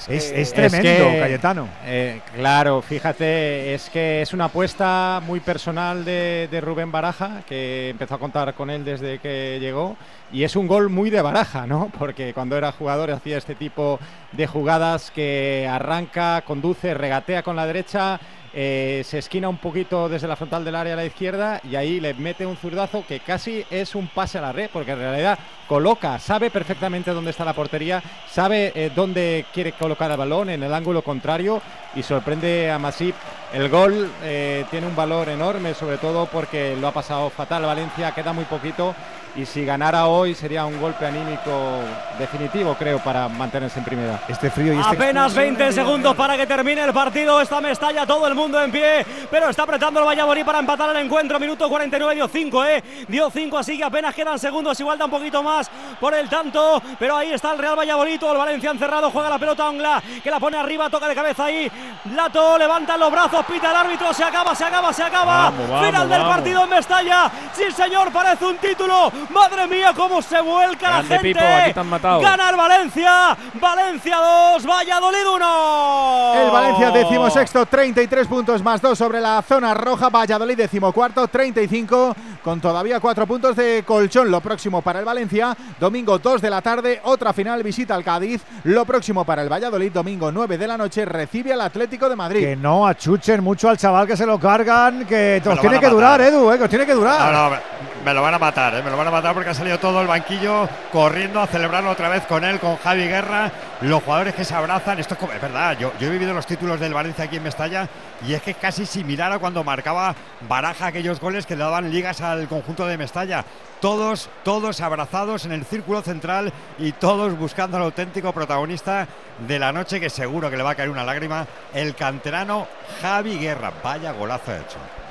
Es 0.09 0.33
Es, 0.33 0.53
tremendo, 0.53 1.11
que, 1.11 1.19
Cayetano. 1.21 1.69
eh, 1.87 2.21
claro, 2.35 2.83
fíjate, 2.83 3.73
es 3.75 3.89
que 3.89 4.21
es 4.23 4.33
una 4.33 4.47
apuesta 4.47 5.23
muy 5.25 5.39
personal 5.41 6.05
de, 6.05 6.49
de 6.51 6.61
Rubén 6.61 6.91
Baraja, 6.91 7.43
que 7.47 7.91
empezó 7.91 8.17
a 8.17 8.19
contar 8.19 8.53
con 8.55 8.69
él 8.69 8.85
desde 8.85 9.21
que 9.21 9.59
llegó, 9.61 9.97
y 10.33 10.43
es 10.43 10.57
un 10.57 10.67
gol 10.67 10.89
muy 10.91 11.09
de 11.09 11.23
Baraja, 11.23 11.67
¿no? 11.67 11.91
Porque 11.99 12.35
cuando 12.35 12.57
era 12.57 12.73
jugador 12.73 13.13
hacía 13.13 13.39
este 13.39 13.55
tipo 13.55 14.01
de 14.33 14.47
jugadas 14.49 15.13
que 15.13 15.69
arranca, 15.71 16.43
conduce, 16.43 16.95
regatea 16.95 17.43
con 17.45 17.55
la 17.55 17.67
derecha. 17.67 18.19
Eh, 18.57 19.03
se 19.05 19.19
esquina 19.19 19.49
un 19.49 19.57
poquito 19.57 20.09
desde 20.09 20.29
la 20.29 20.37
frontal 20.37 20.65
del 20.65 20.77
área 20.77 20.93
a 20.93 20.97
la 20.97 21.05
izquierda 21.05 21.61
y 21.69 21.75
ahí 21.75 21.99
le 21.99 22.15
mete 22.15 22.47
un 22.47 22.57
zurdazo 22.57 23.05
que 23.05 23.19
casi 23.19 23.65
es 23.69 23.97
un 23.97 24.07
pase 24.07 24.39
a 24.39 24.43
la 24.43 24.53
red, 24.53 24.71
porque 24.73 24.93
en 24.93 24.99
realidad 24.99 25.39
coloca, 25.67 26.21
sabe 26.21 26.51
perfectamente 26.51 27.11
dónde 27.11 27.33
está 27.33 27.45
la 27.45 27.53
portería, 27.53 28.01
sabe 28.31 28.73
eh, 28.77 28.93
dónde 28.95 29.47
quiere 29.53 29.73
colocar 29.73 30.09
el 30.11 30.17
balón, 30.17 30.51
en 30.51 30.63
el 30.63 30.73
ángulo 30.73 31.03
contrario, 31.03 31.61
y 31.97 32.03
sorprende 32.03 32.71
a 32.71 32.79
Masip. 32.79 33.17
El 33.53 33.69
gol 33.69 34.11
eh, 34.23 34.65
tiene 34.71 34.87
un 34.87 34.95
valor 34.95 35.29
enorme, 35.29 35.75
sobre 35.75 35.99
todo 35.99 36.27
porque 36.27 36.77
lo 36.77 36.89
ha 36.89 36.93
pasado 36.93 37.31
fatal 37.31 37.65
Valencia, 37.65 38.13
queda 38.13 38.33
muy 38.33 38.45
poquito, 38.45 38.95
y 39.37 39.45
si 39.47 39.65
ganara 39.65 40.07
hoy 40.07 40.35
sería 40.35 40.65
un 40.65 40.81
golpe 40.81 41.07
anímico 41.07 41.81
definitivo, 42.19 42.75
creo, 42.79 43.01
para 43.01 43.29
mantenerse 43.29 43.81
en 43.81 43.85
primera. 43.85 44.21
Este 44.29 44.51
frío 44.51 44.73
y 44.73 44.81
Apenas 44.81 45.35
20 45.35 45.73
segundos 45.73 46.15
para 46.15 46.37
que 46.37 46.47
termine 46.47 46.85
el 46.85 46.93
partido. 46.93 47.41
Está 47.41 47.61
Mestalla, 47.61 48.07
todo 48.07 48.29
el 48.29 48.35
mundo 48.35 48.63
en 48.63 48.71
pie, 48.71 49.05
pero 49.31 49.49
está 49.49 49.65
apretando 49.65 49.99
el 50.01 50.07
Valladolid 50.07 50.45
para 50.45 50.61
empatar 50.61 50.91
el 50.91 51.05
encuentro. 51.05 51.41
Minuto 51.41 51.69
49, 51.69 52.15
dio 52.15 52.29
5, 52.29 52.65
¿eh? 52.65 52.85
Dio 53.09 53.29
5, 53.31 53.59
así 53.59 53.77
que 53.77 53.85
apenas 53.85 54.15
quedan 54.15 54.39
segundos. 54.39 54.79
Igual 54.79 54.99
da 54.99 55.07
un 55.07 55.11
poquito 55.11 55.43
más 55.43 55.69
por 55.99 56.15
el 56.15 56.29
tanto, 56.29 56.81
pero 56.99 57.17
ahí 57.17 57.33
está 57.33 57.53
el 57.53 57.59
Real 57.59 57.77
Valladolid. 57.77 58.21
Todo 58.21 58.33
el 58.33 58.39
Valencia 58.39 58.71
encerrado, 58.71 59.11
juega 59.11 59.31
la 59.31 59.39
pelota 59.39 59.69
Ongla, 59.69 60.01
que 60.23 60.31
la 60.31 60.39
pone 60.39 60.57
arriba, 60.59 60.89
toca 60.89 61.09
de 61.09 61.15
cabeza 61.15 61.47
ahí. 61.47 61.71
Lato, 62.15 62.57
levanta 62.57 62.97
los 62.97 63.11
brazos, 63.11 63.45
pita 63.47 63.71
el 63.71 63.77
árbitro. 63.77 64.13
Se 64.15 64.23
acaba, 64.23 64.55
se 64.55 64.65
acaba, 64.65 64.93
se 64.93 65.03
acaba. 65.03 65.51
Vamos, 65.51 65.69
vamos, 65.69 65.87
Final 65.87 66.09
del 66.09 66.21
vamos. 66.21 66.35
partido 66.37 66.65
en 66.65 66.71
Mestalla. 66.71 67.31
Sí, 67.53 67.65
señor, 67.73 68.13
parece 68.13 68.45
un 68.45 68.57
título. 68.59 69.11
Madre 69.31 69.67
mía, 69.67 69.93
cómo 69.95 70.21
se 70.23 70.41
vuelca 70.41 70.89
Grande, 70.89 71.09
la 71.09 71.21
gente. 71.21 71.35
Pipo, 71.35 71.45
aquí 71.45 71.73
te 71.73 71.81
han 71.81 71.89
matado. 71.89 72.21
Gana 72.21 72.51
el 72.51 72.57
Valencia. 72.57 73.37
Valencia 73.55 74.17
2, 74.55 74.67
Valladolid 74.67 75.27
1. 75.35 76.35
El 76.45 76.51
Valencia 76.51 76.91
decimosexto, 76.91 77.67
33 77.67 78.27
puntos 78.27 78.63
más 78.63 78.81
2 78.81 78.97
sobre 78.97 79.21
la 79.21 79.43
zona 79.43 79.75
roja. 79.75 80.09
Valladolid 80.09 80.57
decimocuarto, 80.57 81.29
35 81.29 82.15
con 82.43 82.61
todavía 82.61 83.01
4 83.01 83.27
puntos 83.27 83.57
de 83.57 83.83
colchón. 83.87 84.31
Lo 84.31 84.41
próximo 84.41 84.83
para 84.83 84.99
el 84.99 85.05
Valencia, 85.05 85.57
domingo 85.81 86.19
2 86.19 86.43
de 86.43 86.51
la 86.51 86.61
tarde, 86.61 87.01
otra 87.05 87.33
final 87.33 87.63
visita 87.63 87.95
al 87.95 88.05
Cádiz. 88.05 88.43
Lo 88.65 88.85
próximo 88.85 89.25
para 89.25 89.43
el 89.43 89.51
Valladolid, 89.51 89.93
domingo 89.93 90.31
9 90.31 90.59
de 90.59 90.67
la 90.67 90.77
noche, 90.77 91.05
recibe 91.05 91.53
al 91.53 91.63
Atlético 91.63 92.09
de 92.09 92.17
Madrid. 92.17 92.41
Que 92.41 92.57
no 92.57 92.87
achuchen 92.87 93.43
mucho 93.43 93.69
al 93.69 93.79
chaval 93.79 94.07
que 94.07 94.17
se 94.17 94.27
lo 94.27 94.39
cargan, 94.39 95.07
que 95.07 95.43
os 95.45 95.61
tiene 95.61 95.81
que 95.81 95.89
durar. 95.89 96.21
Edu, 96.21 96.53
eh, 96.53 96.59
que 96.59 96.65
os 96.65 96.71
tiene 96.71 96.87
que 96.87 96.95
durar. 96.95 97.33
No, 97.33 97.51
no, 97.51 97.57
me, 98.05 98.15
lo 98.15 98.23
van 98.23 98.35
a 98.35 98.39
matar, 98.39 98.75
¿eh? 98.75 98.83
me 98.83 98.91
lo 98.91 98.97
van 98.97 99.09
a 99.09 99.11
matar 99.11 99.35
porque 99.35 99.51
ha 99.51 99.55
salido 99.55 99.79
todo 99.79 100.01
el 100.01 100.07
banquillo 100.07 100.69
corriendo 100.93 101.41
a 101.41 101.47
celebrarlo 101.47 101.91
otra 101.91 102.09
vez 102.09 102.25
con 102.27 102.45
él, 102.45 102.61
con 102.61 102.77
Javi 102.77 103.07
Guerra, 103.07 103.51
los 103.81 104.03
jugadores 104.03 104.35
que 104.35 104.45
se 104.45 104.55
abrazan. 104.55 104.99
Esto 104.99 105.15
es, 105.15 105.21
como, 105.21 105.33
es 105.33 105.41
verdad, 105.41 105.79
yo, 105.79 105.93
he 106.01 106.09
vivido 106.09 106.35
los 106.35 106.47
títulos 106.47 106.79
del 106.81 106.95
Valencia 106.95 107.25
aquí 107.25 107.37
en 107.37 107.43
Mestalla 107.43 107.89
y 108.27 108.35
es 108.35 108.43
que 108.43 108.53
es 108.53 108.57
casi 108.57 108.87
similar 108.87 109.33
a 109.33 109.39
cuando 109.39 109.65
marcaba 109.65 110.15
Baraja 110.49 110.87
aquellos 110.87 111.21
goles 111.21 111.47
que 111.47 111.57
le 111.57 111.65
daban 111.65 111.91
ligas 111.91 112.21
al 112.21 112.47
conjunto 112.49 112.87
de 112.87 112.99
Mestalla. 112.99 113.45
Todos, 113.81 114.29
todos 114.45 114.81
abrazados 114.81 115.45
en 115.45 115.53
el 115.53 115.65
círculo 115.65 116.03
central 116.03 116.53
y 116.79 116.93
todos 116.93 117.37
buscando 117.39 117.77
al 117.77 117.85
auténtico 117.85 118.33
protagonista 118.33 119.07
de 119.47 119.59
la 119.59 119.73
noche 119.73 120.01
que 120.01 120.11
seguro 120.11 120.51
que 120.51 120.57
le 120.57 120.63
va 120.63 120.71
a 120.71 120.75
caer 120.75 120.91
una 120.91 121.05
lágrima, 121.05 121.47
el 121.73 121.95
canterano 121.95 122.67
Javi 123.03 123.39
Guerra. 123.39 123.73
Vaya 123.83 124.13
golazo 124.13 124.55
hecho. 124.55 125.04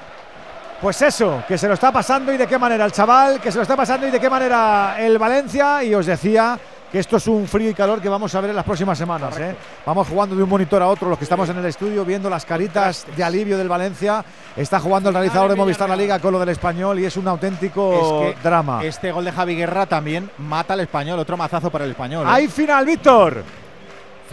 Pues 0.84 1.02
eso, 1.02 1.42
que 1.48 1.58
se 1.58 1.70
lo 1.70 1.76
está 1.76 1.94
pasando 1.94 2.34
y 2.34 2.36
de 2.36 2.46
qué 2.46 2.60
manera 2.60 2.84
el 2.84 2.92
chaval, 2.92 3.40
que 3.40 3.50
se 3.50 3.58
lo 3.58 3.62
está 3.62 3.74
pasando 3.74 4.06
y 4.06 4.12
de 4.12 4.20
qué 4.20 4.30
manera 4.30 4.98
el 5.00 5.18
Valencia. 5.18 5.82
Y 5.82 5.96
os 5.96 6.06
decía 6.06 6.60
que 6.92 7.00
esto 7.00 7.16
es 7.16 7.26
un 7.28 7.48
frío 7.48 7.70
y 7.70 7.74
calor 7.74 8.02
que 8.02 8.10
vamos 8.10 8.36
a 8.36 8.42
ver 8.42 8.50
en 8.50 8.58
las 8.58 8.66
próximas 8.66 8.98
semanas. 8.98 9.40
¿eh? 9.40 9.56
Vamos 9.86 10.10
jugando 10.10 10.36
de 10.36 10.44
un 10.44 10.50
monitor 10.50 10.82
a 10.82 10.90
otro, 10.90 11.08
los 11.08 11.18
que 11.18 11.24
estamos 11.24 11.48
en 11.48 11.58
el 11.58 11.66
estudio, 11.68 12.04
viendo 12.04 12.30
las 12.30 12.44
caritas 12.44 13.08
de 13.16 13.24
alivio 13.24 13.58
del 13.58 13.70
Valencia. 13.70 14.26
Está 14.58 14.82
jugando 14.82 15.08
el 15.08 15.16
realizador 15.16 15.52
de 15.52 15.56
Movistar 15.56 15.88
la 15.88 15.96
Liga 15.96 16.20
con 16.20 16.34
lo 16.34 16.40
del 16.42 16.50
español 16.50 17.00
y 17.00 17.06
es 17.06 17.16
un 17.16 17.30
auténtico 17.30 18.26
Es 18.26 18.36
que 18.36 18.44
drama. 18.44 18.84
Este 18.84 19.14
gol 19.14 19.24
de 19.24 19.32
Javi 19.32 19.56
Guerra 19.56 19.86
también 19.86 20.30
mata 20.40 20.74
al 20.74 20.82
español, 20.82 21.18
otro 21.18 21.38
mazazo 21.38 21.72
para 21.72 21.86
el 21.86 21.92
español. 21.92 22.28
¿eh? 22.28 22.30
Hay 22.30 22.50
final, 22.50 22.86
Víctor. 22.86 23.42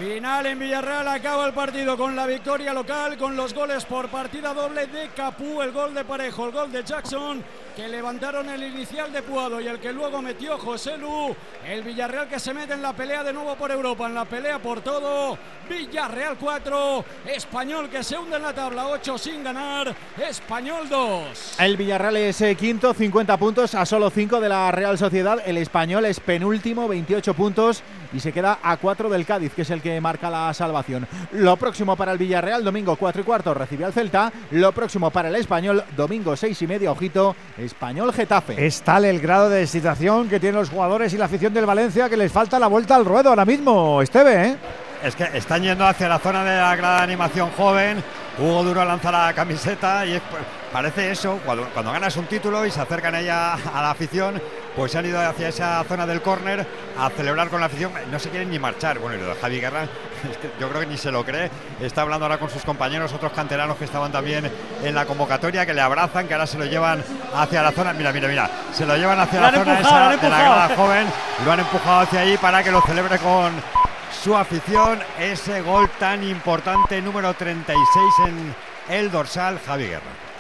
Final 0.01 0.47
en 0.47 0.59
Villarreal, 0.59 1.07
acaba 1.09 1.47
el 1.47 1.53
partido 1.53 1.95
con 1.95 2.17
la 2.17 2.25
victoria 2.25 2.73
local, 2.73 3.19
con 3.19 3.37
los 3.37 3.53
goles 3.53 3.85
por 3.85 4.09
partida 4.09 4.55
doble 4.55 4.87
de 4.87 5.11
Capú, 5.11 5.61
el 5.61 5.73
gol 5.73 5.93
de 5.93 6.07
Parejo, 6.07 6.47
el 6.47 6.53
gol 6.53 6.73
de 6.73 6.83
Jackson, 6.83 7.45
que 7.77 7.87
levantaron 7.87 8.49
el 8.49 8.63
inicial 8.63 9.13
de 9.13 9.21
Puado 9.21 9.61
y 9.61 9.67
el 9.67 9.79
que 9.79 9.93
luego 9.93 10.23
metió 10.23 10.57
José 10.57 10.97
Lu. 10.97 11.37
El 11.67 11.83
Villarreal 11.83 12.29
que 12.29 12.41
se 12.41 12.55
mete 12.55 12.73
en 12.73 12.81
la 12.81 12.95
pelea 12.95 13.23
de 13.23 13.35
nuevo 13.35 13.55
por 13.57 13.71
Europa, 13.71 14.07
en 14.07 14.15
la 14.15 14.25
pelea 14.25 14.59
por 14.59 14.81
todo. 14.81 15.37
Villarreal 15.69 16.39
4, 16.39 17.05
Español 17.27 17.91
que 17.91 18.03
se 18.03 18.17
hunde 18.17 18.37
en 18.37 18.43
la 18.43 18.55
tabla 18.55 18.87
8 18.87 19.19
sin 19.19 19.45
ganar, 19.45 19.95
Español 20.17 20.89
2. 20.89 21.57
El 21.59 21.77
Villarreal 21.77 22.17
es 22.17 22.41
eh, 22.41 22.55
quinto, 22.55 22.95
50 22.95 23.37
puntos 23.37 23.75
a 23.75 23.85
solo 23.85 24.09
5 24.09 24.41
de 24.41 24.49
la 24.49 24.73
Real 24.73 24.97
Sociedad. 24.97 25.43
El 25.45 25.59
español 25.59 26.07
es 26.07 26.21
penúltimo, 26.21 26.89
28 26.89 27.35
puntos 27.35 27.83
y 28.13 28.21
se 28.21 28.33
queda 28.33 28.59
a 28.63 28.77
4 28.77 29.09
del 29.09 29.27
Cádiz, 29.27 29.53
que 29.55 29.63
es 29.63 29.71
el 29.71 29.83
que 29.83 30.01
marca 30.01 30.31
la 30.31 30.53
salvación. 30.55 31.07
Lo 31.33 31.57
próximo 31.57 31.97
para 31.97 32.13
el 32.13 32.19
Villarreal, 32.19 32.65
domingo 32.65 32.97
4 32.97 33.23
y 33.23 33.25
cuarto, 33.25 33.55
recibe 33.55 33.85
al 33.85 33.93
Celta. 33.93 34.33
Lo 34.51 34.73
próximo 34.73 35.11
para 35.11 35.29
el 35.29 35.37
español, 35.37 35.85
domingo 35.97 36.37
6 36.37 36.63
y 36.63 36.67
media, 36.67 36.91
ojito, 36.91 37.35
español 37.59 38.13
Getafe. 38.13 38.65
Es 38.65 38.83
tal 38.83 39.05
el 39.05 39.21
grado 39.21 39.49
de 39.49 39.63
excitación 39.63 40.29
que 40.29 40.41
tienen 40.41 40.61
los 40.61 40.71
jugadores 40.71 41.13
y 41.15 41.19
la 41.19 41.27
afición 41.27 41.55
del 41.55 41.67
Valencia 41.67 42.09
que 42.09 42.17
les 42.17 42.33
falta 42.33 42.59
la 42.59 42.67
vuelta 42.67 42.97
al 42.97 43.05
ruedo 43.05 43.31
ahora 43.31 43.45
mismo, 43.45 44.03
Esteve, 44.03 44.49
¿eh? 44.49 44.57
Es 45.03 45.17
que 45.17 45.25
están 45.33 45.63
yendo 45.63 45.87
hacia 45.87 46.09
la 46.09 46.19
zona 46.19 46.45
de 46.45 46.61
la 46.61 46.77
grada 46.77 46.99
de 46.99 47.05
animación 47.05 47.51
joven. 47.57 48.03
Hugo 48.41 48.63
Duro 48.65 48.85
lanza 48.85 49.13
la 49.13 49.33
camiseta 49.35 50.05
y 50.07 50.15
es- 50.15 50.23
pues, 50.31 50.43
parece 50.73 51.11
eso, 51.11 51.39
cuando, 51.45 51.65
cuando 51.71 51.93
ganas 51.93 52.17
un 52.17 52.25
título 52.27 52.65
y 52.65 52.71
se 52.71 52.81
acercan 52.81 53.15
ella 53.15 53.53
a 53.55 53.83
la 53.83 53.91
afición, 53.91 54.41
pues 54.75 54.93
se 54.93 54.99
han 54.99 55.05
ido 55.07 55.21
hacia 55.21 55.49
esa 55.49 55.85
zona 55.85 56.07
del 56.07 56.23
córner 56.23 56.67
a 56.99 57.11
celebrar 57.11 57.49
con 57.49 57.61
la 57.61 57.67
afición. 57.67 57.93
No 58.11 58.19
se 58.19 58.31
quieren 58.31 58.51
ni 58.51 58.59
marchar. 58.59 58.99
Bueno, 58.99 59.19
y 59.19 59.21
lo 59.21 59.35
de 59.35 59.41
Javi 59.41 59.61
Guerra, 59.61 59.83
es 60.31 60.37
que 60.39 60.51
yo 60.59 60.69
creo 60.71 60.81
que 60.81 60.87
ni 60.87 60.97
se 60.97 61.11
lo 61.11 61.25
cree. 61.25 61.51
Está 61.81 62.03
hablando 62.03 62.25
ahora 62.25 62.39
con 62.39 62.49
sus 62.49 62.63
compañeros, 62.65 63.13
otros 63.13 63.33
canteranos 63.33 63.77
que 63.77 63.85
estaban 63.85 64.11
también 64.11 64.51
en 64.83 64.95
la 64.95 65.05
convocatoria, 65.05 65.67
que 65.67 65.75
le 65.75 65.81
abrazan, 65.83 66.27
que 66.27 66.33
ahora 66.35 66.47
se 66.47 66.57
lo 66.57 66.65
llevan 66.65 67.05
hacia 67.37 67.63
la 67.63 67.73
zona. 67.73 67.93
Mira, 67.93 68.11
mira, 68.13 68.29
mira, 68.29 68.51
se 68.73 68.87
lo 68.87 68.97
llevan 68.97 69.21
hacia 69.21 69.41
la 69.41 69.51
zona 69.53 69.73
empujado, 69.79 70.11
esa 70.13 70.23
de 70.23 70.31
la 70.31 70.77
joven. 70.77 71.07
Lo 71.45 71.53
han 71.53 71.61
empujado 71.61 72.01
hacia 72.01 72.21
ahí 72.21 72.37
para 72.39 72.63
que 72.63 72.71
lo 72.71 72.81
celebre 72.83 73.19
con 73.19 73.53
su 74.13 74.37
afición. 74.37 74.99
Ese 75.19 75.61
gol 75.63 75.89
tan 75.99 76.23
importante, 76.23 77.01
número 77.01 77.35
36 77.35 77.79
en 78.29 78.55
el 78.95 79.11
dorsal, 79.11 79.59
Javi 79.65 79.87
Guerra. 79.87 80.31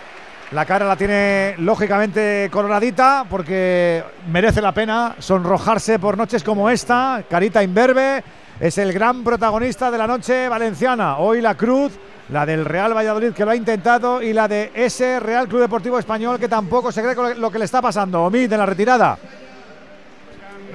La 0.52 0.66
cara 0.66 0.84
la 0.84 0.96
tiene 0.96 1.54
lógicamente 1.58 2.48
coloradita 2.50 3.24
porque 3.30 4.02
merece 4.32 4.60
la 4.60 4.72
pena 4.72 5.14
sonrojarse 5.20 6.00
por 6.00 6.16
noches 6.16 6.42
como 6.42 6.68
esta. 6.68 7.22
Carita 7.30 7.62
imberbe 7.62 8.24
es 8.58 8.76
el 8.78 8.92
gran 8.92 9.22
protagonista 9.22 9.92
de 9.92 9.98
la 9.98 10.08
noche 10.08 10.48
valenciana. 10.48 11.18
Hoy 11.18 11.40
la 11.40 11.54
cruz, 11.54 11.92
la 12.30 12.44
del 12.44 12.64
Real 12.64 12.96
Valladolid 12.96 13.32
que 13.32 13.44
lo 13.44 13.52
ha 13.52 13.56
intentado 13.56 14.20
y 14.22 14.32
la 14.32 14.48
de 14.48 14.72
ese 14.74 15.20
Real 15.20 15.46
Club 15.46 15.60
Deportivo 15.60 16.00
Español 16.00 16.40
que 16.40 16.48
tampoco 16.48 16.90
se 16.90 17.00
cree 17.00 17.14
con 17.14 17.40
lo 17.40 17.50
que 17.50 17.60
le 17.60 17.64
está 17.64 17.80
pasando. 17.80 18.24
Omid 18.24 18.52
en 18.52 18.58
la 18.58 18.66
retirada. 18.66 19.18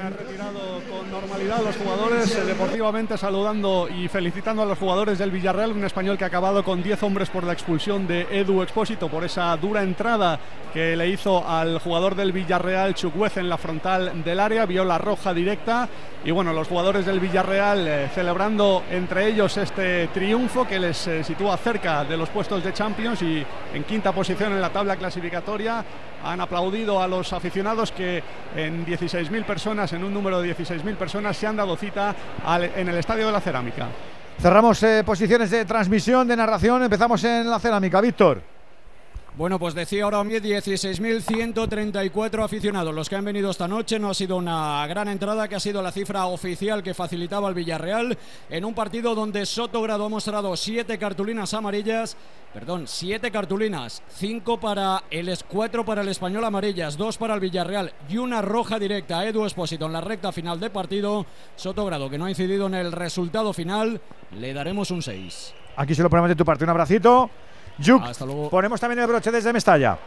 han 0.02 0.14
retirado 0.14 0.75
con 1.46 1.50
normalidad 1.50 1.64
los 1.64 1.76
jugadores, 1.78 2.36
eh, 2.36 2.46
deportivamente 2.46 3.18
saludando 3.18 3.88
y 3.88 4.08
felicitando 4.08 4.64
a 4.64 4.66
los 4.66 4.78
jugadores 4.78 5.20
del 5.20 5.32
Villarreal, 5.32 5.72
un 5.72 5.84
español 5.84 6.18
que 6.18 6.24
ha 6.24 6.28
acabado 6.28 6.64
con 6.64 6.82
10 6.82 7.04
hombres 7.04 7.30
por 7.30 7.44
la 7.44 7.54
expulsión 7.54 8.08
de 8.08 8.28
Edu 8.32 8.62
Expósito 8.62 9.10
por 9.10 9.24
esa 9.24 9.56
dura 9.58 9.84
entrada 9.84 10.40
que 10.74 10.96
le 10.96 11.08
hizo 11.08 11.48
al 11.48 11.80
jugador 11.80 12.16
del 12.16 12.32
Villarreal 12.32 12.96
Chukwueze 12.96 13.40
en 13.40 13.50
la 13.50 13.58
frontal 13.58 14.24
del 14.24 14.40
área, 14.40 14.66
vio 14.66 14.84
la 14.84 14.98
roja 14.98 15.34
directa 15.34 15.88
y 16.26 16.32
bueno, 16.32 16.54
los 16.54 16.68
jugadores 16.68 17.06
del 17.06 17.20
Villarreal 17.20 17.88
eh, 17.88 18.10
celebrando 18.14 18.84
entre 18.90 19.28
ellos 19.28 19.56
este 19.58 20.08
triunfo 20.08 20.68
que 20.68 20.80
les 20.80 21.06
eh, 21.06 21.24
sitúa 21.24 21.56
cerca 21.56 22.04
de 22.04 22.18
los 22.18 22.30
puestos 22.30 22.64
de 22.64 22.74
Champions 22.74 23.22
y 23.22 23.46
en 23.74 23.84
quinta 23.84 24.12
posición 24.12 24.52
en 24.52 24.60
la 24.60 24.72
tabla 24.72 24.96
clasificatoria 24.96 25.86
han 26.24 26.42
aplaudido 26.42 27.00
a 27.00 27.08
los 27.08 27.32
aficionados 27.32 27.92
que 27.92 28.24
en 28.56 28.84
16.000 28.84 29.46
personas, 29.46 29.94
en 29.94 30.04
un 30.04 30.12
número 30.12 30.42
de 30.42 30.58
16.000 30.58 30.96
personas, 30.96 31.38
se 31.38 31.46
han 31.46 31.56
dado 31.56 31.78
cita 31.78 32.16
en 32.76 32.90
el 32.90 32.98
Estadio 32.98 33.28
de 33.28 33.32
la 33.32 33.42
Cerámica. 33.42 33.88
Cerramos 34.42 34.82
eh, 34.82 35.04
posiciones 35.06 35.52
de 35.52 35.66
transmisión, 35.66 36.28
de 36.28 36.36
narración. 36.36 36.82
Empezamos 36.82 37.24
en 37.24 37.50
la 37.50 37.60
cerámica. 37.60 38.02
Víctor. 38.02 38.55
Bueno, 39.38 39.60
pues 39.60 39.76
decía 39.76 40.06
ahora 40.06 40.24
mismo 40.24 40.48
16.134 40.48 42.46
aficionados 42.46 42.96
los 42.96 43.10
que 43.10 43.18
han 43.18 43.26
venido 43.26 43.52
esta 43.52 43.68
noche. 43.68 44.00
No 44.00 44.12
ha 44.12 44.14
sido 44.14 44.38
una 44.38 44.88
gran 44.88 45.10
entrada, 45.10 45.50
que 45.50 45.56
ha 45.56 45.60
sido 45.60 45.82
la 45.82 45.92
cifra 45.92 46.28
oficial 46.28 46.82
que 46.82 46.94
facilitaba 46.94 47.50
el 47.50 47.54
Villarreal 47.54 48.18
en 48.50 48.64
un 48.64 48.74
partido 48.74 49.14
donde 49.14 49.46
Sotogrado 49.46 50.06
ha 50.06 50.10
mostrado 50.10 50.56
siete 50.56 50.98
cartulinas 50.98 51.54
amarillas. 51.54 52.16
Perdón, 52.54 52.86
siete 52.88 53.30
cartulinas, 53.30 54.02
cinco 54.08 54.58
para 54.58 55.04
el 55.12 55.38
cuatro 55.50 55.84
para 55.84 56.04
el 56.04 56.08
español 56.08 56.46
amarillas, 56.46 56.96
dos 56.96 57.18
para 57.18 57.34
el 57.34 57.42
Villarreal 57.42 57.92
y 58.08 58.16
una 58.16 58.42
roja 58.42 58.80
directa 58.80 59.20
a 59.20 59.28
Edu 59.28 59.46
Espósito 59.46 59.86
en 59.88 59.92
la 59.92 60.00
recta 60.00 60.32
final 60.32 60.62
de 60.62 60.70
partido. 60.70 61.26
Sotogrado, 61.58 62.10
que 62.10 62.18
no 62.18 62.24
ha 62.24 62.30
incidido 62.30 62.68
en 62.68 62.76
el 62.76 62.94
resultado 62.94 63.52
final, 63.52 64.00
le 64.32 64.54
daremos 64.54 64.92
un 64.92 65.02
6. 65.02 65.54
Aquí 65.76 65.94
se 65.94 66.04
lo 66.04 66.10
ponemos 66.10 66.30
de 66.30 66.38
tu 66.38 66.46
parte. 66.46 66.64
Un 66.64 66.70
abracito. 66.70 67.30
Hasta 68.04 68.26
luego. 68.26 68.50
ponemos 68.50 68.80
también 68.80 69.00
el 69.00 69.08
broche 69.08 69.32
desde 69.32 69.52
Mestalla. 69.52 69.98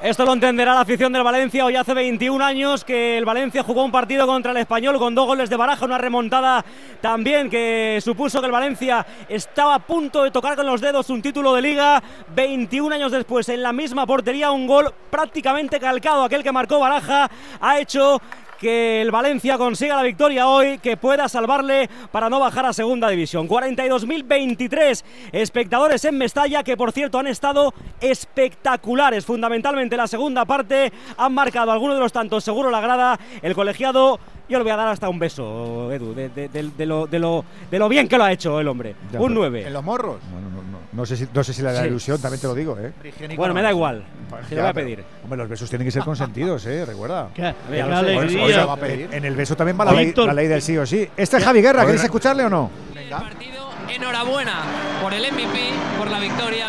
Esto 0.00 0.24
lo 0.24 0.32
entenderá 0.32 0.74
la 0.74 0.82
afición 0.82 1.12
del 1.12 1.24
Valencia. 1.24 1.64
Hoy 1.64 1.74
hace 1.74 1.92
21 1.92 2.44
años 2.44 2.84
que 2.84 3.18
el 3.18 3.24
Valencia 3.24 3.64
jugó 3.64 3.84
un 3.84 3.90
partido 3.90 4.28
contra 4.28 4.52
el 4.52 4.58
Español 4.58 4.96
con 4.96 5.12
dos 5.12 5.26
goles 5.26 5.50
de 5.50 5.56
baraja, 5.56 5.86
una 5.86 5.98
remontada 5.98 6.64
también 7.00 7.50
que 7.50 7.98
supuso 8.00 8.38
que 8.38 8.46
el 8.46 8.52
Valencia 8.52 9.04
estaba 9.28 9.74
a 9.74 9.78
punto 9.80 10.22
de 10.22 10.30
tocar 10.30 10.54
con 10.54 10.66
los 10.66 10.80
dedos 10.80 11.10
un 11.10 11.20
título 11.20 11.52
de 11.52 11.62
liga. 11.62 12.00
21 12.32 12.94
años 12.94 13.10
después, 13.10 13.48
en 13.48 13.60
la 13.60 13.72
misma 13.72 14.06
portería, 14.06 14.52
un 14.52 14.68
gol 14.68 14.94
prácticamente 15.10 15.80
calcado, 15.80 16.22
aquel 16.22 16.44
que 16.44 16.52
marcó 16.52 16.78
Baraja, 16.78 17.28
ha 17.60 17.80
hecho 17.80 18.20
que 18.58 19.00
el 19.02 19.10
Valencia 19.10 19.56
consiga 19.56 19.96
la 19.96 20.02
victoria 20.02 20.48
hoy, 20.48 20.78
que 20.78 20.96
pueda 20.96 21.28
salvarle 21.28 21.88
para 22.10 22.28
no 22.28 22.40
bajar 22.40 22.66
a 22.66 22.72
segunda 22.72 23.08
división. 23.08 23.48
42.023 23.48 25.04
espectadores 25.32 26.04
en 26.04 26.18
Mestalla, 26.18 26.62
que 26.62 26.76
por 26.76 26.92
cierto 26.92 27.18
han 27.18 27.26
estado 27.28 27.72
espectaculares, 28.00 29.24
fundamentalmente 29.24 29.96
la 29.96 30.06
segunda 30.06 30.44
parte, 30.44 30.92
han 31.16 31.32
marcado 31.34 31.72
algunos 31.72 31.96
de 31.96 32.00
los 32.02 32.12
tantos, 32.12 32.44
seguro 32.44 32.70
la 32.70 32.80
grada, 32.80 33.18
el 33.42 33.54
colegiado. 33.54 34.18
Yo 34.48 34.56
le 34.58 34.62
voy 34.64 34.72
a 34.72 34.76
dar 34.76 34.88
hasta 34.88 35.08
un 35.10 35.18
beso, 35.18 35.92
Edu, 35.92 36.14
de, 36.14 36.30
de- 36.30 36.48
de- 36.48 36.70
de 36.70 36.86
lo, 36.86 37.06
de 37.06 37.18
lo- 37.18 37.44
de 37.70 37.78
lo 37.78 37.88
bien 37.88 38.08
que 38.08 38.16
lo 38.16 38.24
ha 38.24 38.32
hecho 38.32 38.58
el 38.60 38.68
hombre. 38.68 38.94
Ya, 39.12 39.20
un 39.20 39.28
pero- 39.28 39.40
9. 39.40 39.66
¿En 39.66 39.72
los 39.74 39.84
morros? 39.84 40.16
No, 40.32 40.40
no, 40.40 40.57
no, 40.98 41.06
sé 41.06 41.16
si, 41.16 41.28
no 41.32 41.44
sé 41.44 41.52
si 41.54 41.62
le 41.62 41.72
da 41.72 41.82
Sí. 41.82 41.86
ilusión, 41.88 42.20
también 42.20 42.40
te 42.40 42.46
lo 42.48 42.54
digo, 42.54 42.76
¿eh? 42.78 42.92
Bueno, 43.36 43.54
me 43.54 43.62
da 43.62 43.70
igual. 43.70 44.04
Ya, 44.30 44.48
Se 44.48 44.54
lo 44.56 44.62
voy 44.62 44.70
a 44.70 44.74
pero- 44.74 44.86
pedir. 44.86 45.04
Hombre, 45.22 45.38
los 45.38 45.48
besos 45.48 45.70
tienen 45.70 45.86
que 45.86 45.92
ser 45.92 46.02
consentidos, 46.02 46.66
¿eh? 46.66 46.84
Recuerda. 46.84 47.28
Qué, 47.34 47.42
va 47.42 48.72
a 48.72 48.76
pedir. 48.76 49.08
En 49.12 49.24
el 49.24 49.34
beso 49.36 49.56
también 49.56 49.78
va 49.78 49.84
la 49.84 49.92
ley, 49.92 50.12
la 50.14 50.32
ley 50.34 50.48
del 50.48 50.60
sí 50.60 50.76
o 50.76 50.84
sí. 50.84 51.08
Este 51.16 51.36
es 51.38 51.44
Javi 51.44 51.62
Guerra, 51.62 51.82
¿queréis 51.86 52.04
escucharle 52.04 52.44
o 52.44 52.50
no? 52.50 52.70
Venga. 52.94 53.20
partido. 53.20 53.68
Enhorabuena 53.88 54.54
por 55.00 55.14
el 55.14 55.22
MVP, 55.32 55.58
por 55.98 56.10
la 56.10 56.18
victoria 56.20 56.66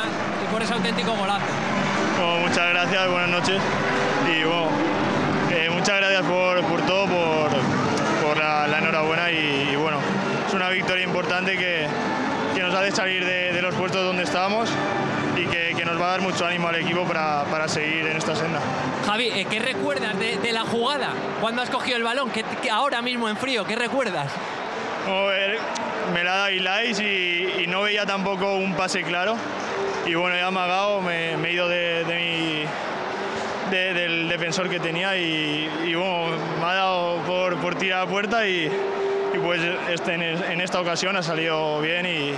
y 0.47 0.53
por 0.53 0.61
ese 0.61 0.73
auténtico 0.73 1.11
golazo. 1.15 1.45
Bueno, 2.17 2.47
muchas 2.47 2.69
gracias, 2.69 3.11
buenas 3.11 3.29
noches. 3.29 3.61
Y 4.25 4.43
bueno, 4.43 4.67
eh, 5.51 5.69
muchas 5.73 5.97
gracias 5.97 6.21
por, 6.23 6.61
por 6.63 6.81
todo, 6.85 7.05
por, 7.07 7.49
por 8.25 8.37
la, 8.37 8.67
la 8.67 8.77
enhorabuena. 8.79 9.31
Y, 9.31 9.69
y 9.73 9.75
bueno, 9.75 9.97
es 10.47 10.53
una 10.53 10.69
victoria 10.69 11.03
importante 11.03 11.57
que, 11.57 11.87
que 12.59 12.65
nos 12.65 12.75
hace 12.75 12.91
salir 12.91 13.23
de, 13.23 13.53
de 13.53 13.61
los 13.61 13.73
puestos 13.73 14.03
donde 14.03 14.23
estábamos 14.23 14.69
y 15.37 15.45
que, 15.45 15.73
que 15.77 15.85
nos 15.85 15.97
va 15.97 16.07
a 16.07 16.11
dar 16.11 16.21
mucho 16.21 16.45
ánimo 16.45 16.67
al 16.67 16.75
equipo 16.75 17.05
para, 17.05 17.45
para 17.45 17.69
seguir 17.69 18.05
en 18.05 18.17
esta 18.17 18.35
senda. 18.35 18.59
Javi, 19.05 19.27
eh, 19.33 19.47
¿qué 19.49 19.59
recuerdas 19.59 20.19
de, 20.19 20.35
de 20.39 20.51
la 20.51 20.63
jugada? 20.63 21.13
Cuando 21.39 21.61
has 21.61 21.69
cogido 21.69 21.95
el 21.95 22.03
balón, 22.03 22.29
¿Qué, 22.31 22.43
qué 22.61 22.69
ahora 22.69 23.01
mismo 23.01 23.29
en 23.29 23.37
frío, 23.37 23.63
¿qué 23.63 23.77
recuerdas? 23.77 24.29
Eh, 25.07 25.57
me 26.13 26.21
la 26.25 26.35
da 26.35 26.51
Ilais 26.51 26.99
y, 26.99 27.61
y 27.63 27.67
no 27.67 27.81
veía 27.83 28.05
tampoco 28.05 28.55
un 28.55 28.75
pase 28.75 29.03
claro. 29.03 29.37
Y 30.05 30.15
bueno, 30.15 30.35
he 30.35 30.41
amagado, 30.41 31.01
me, 31.01 31.37
me 31.37 31.47
he 31.47 31.53
ido 31.53 31.69
de, 31.69 32.03
de 32.03 32.15
mi- 32.15 32.65
de- 33.71 33.93
del 33.93 34.27
defensor 34.27 34.69
que 34.69 34.81
tenía 34.81 35.15
y, 35.15 35.69
y 35.85 35.95
bueno, 35.95 36.25
me 36.59 36.65
ha 36.65 36.73
dado 36.73 37.19
por, 37.25 37.55
por 37.61 37.75
tirar 37.75 38.01
a 38.01 38.05
puerta 38.05 38.45
y, 38.45 38.69
y 39.33 39.37
pues 39.37 39.61
este, 39.89 40.13
en, 40.15 40.61
esta 40.61 40.79
ocasión 40.79 41.15
ha 41.15 41.23
salido 41.23 41.79
bien 41.81 42.05
y 42.05 42.33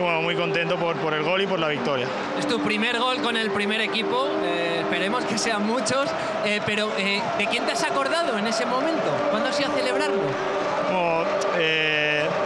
bueno, 0.00 0.20
muy 0.20 0.34
contento 0.34 0.76
por, 0.76 0.96
por 0.96 1.14
el 1.14 1.22
gol 1.22 1.40
y 1.42 1.46
por 1.46 1.58
la 1.58 1.68
victoria. 1.68 2.06
Es 2.38 2.46
tu 2.46 2.60
primer 2.60 2.98
gol 2.98 3.18
con 3.22 3.36
el 3.36 3.50
primer 3.50 3.80
equipo, 3.80 4.28
eh, 4.42 4.80
esperemos 4.80 5.24
que 5.24 5.38
sean 5.38 5.66
muchos, 5.66 6.08
eh, 6.44 6.60
pero 6.66 6.90
eh, 6.98 7.22
¿de 7.38 7.46
quién 7.46 7.64
te 7.64 7.72
has 7.72 7.82
acordado 7.84 8.36
en 8.38 8.46
ese 8.46 8.66
momento? 8.66 9.10
¿Cuándo 9.30 9.48
has 9.48 9.58
ido 9.58 9.70
a 9.70 9.74
celebrarlo? 9.74 10.22
como, 10.88 11.24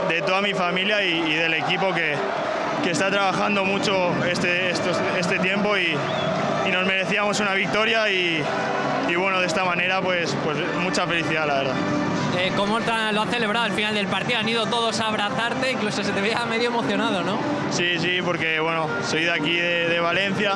de 0.09 0.23
toda 0.23 0.41
mi 0.43 0.55
familia 0.55 1.03
y, 1.05 1.33
y 1.33 1.35
del 1.35 1.55
equipo 1.55 1.93
que, 1.95 2.15
que 2.85 2.91
está 2.91 3.11
trabajando 3.11 3.65
mucho 3.65 4.13
este, 4.31 4.71
estos- 4.71 4.97
este 5.19 5.39
tiempo 5.39 5.77
y, 5.77 5.97
y 6.67 6.71
nos 6.71 6.87
merecíamos 6.87 7.39
una 7.41 7.55
victoria 7.55 8.09
y, 8.11 8.43
y 9.09 9.15
bueno, 9.17 9.41
de 9.41 9.47
esta 9.47 9.65
manera 9.65 10.01
pues, 10.01 10.35
pues 10.45 10.57
mucha 10.81 11.07
felicidad 11.07 11.47
la 11.47 11.55
verdad. 11.55 11.75
Eh, 12.43 12.53
¿Cómo 12.57 12.79
lo 12.81 13.23
has 13.23 13.29
celebrado 13.29 13.67
al 13.67 13.73
final 13.73 13.95
del 13.95 14.07
partido? 14.07 14.39
Han 14.39 14.49
ido 14.49 14.65
todos 14.65 14.99
a 15.01 15.09
abrazarte, 15.09 15.73
incluso 15.73 16.03
se 16.03 16.11
te 16.11 16.23
veía 16.23 16.43
medio 16.47 16.69
emocionado, 16.69 17.23
¿no? 17.23 17.39
Sí, 17.71 17.99
sí, 17.99 18.21
porque 18.25 18.59
bueno, 18.61 18.89
soy 19.05 19.25
de 19.25 19.31
aquí 19.31 19.57
de, 19.59 19.91
de 19.91 20.01
Valencia 20.01 20.55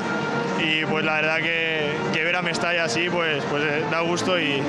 y 0.59 0.87
pues 0.87 1.05
la 1.05 1.17
verdad 1.17 1.37
que, 1.43 1.93
que 2.15 2.25
ver 2.25 2.37
a 2.37 2.41
Mestalla 2.41 2.85
así 2.85 3.11
pues, 3.11 3.45
pues 3.51 3.63
eh, 3.65 3.85
da 3.91 4.01
gusto 4.01 4.41
y, 4.41 4.63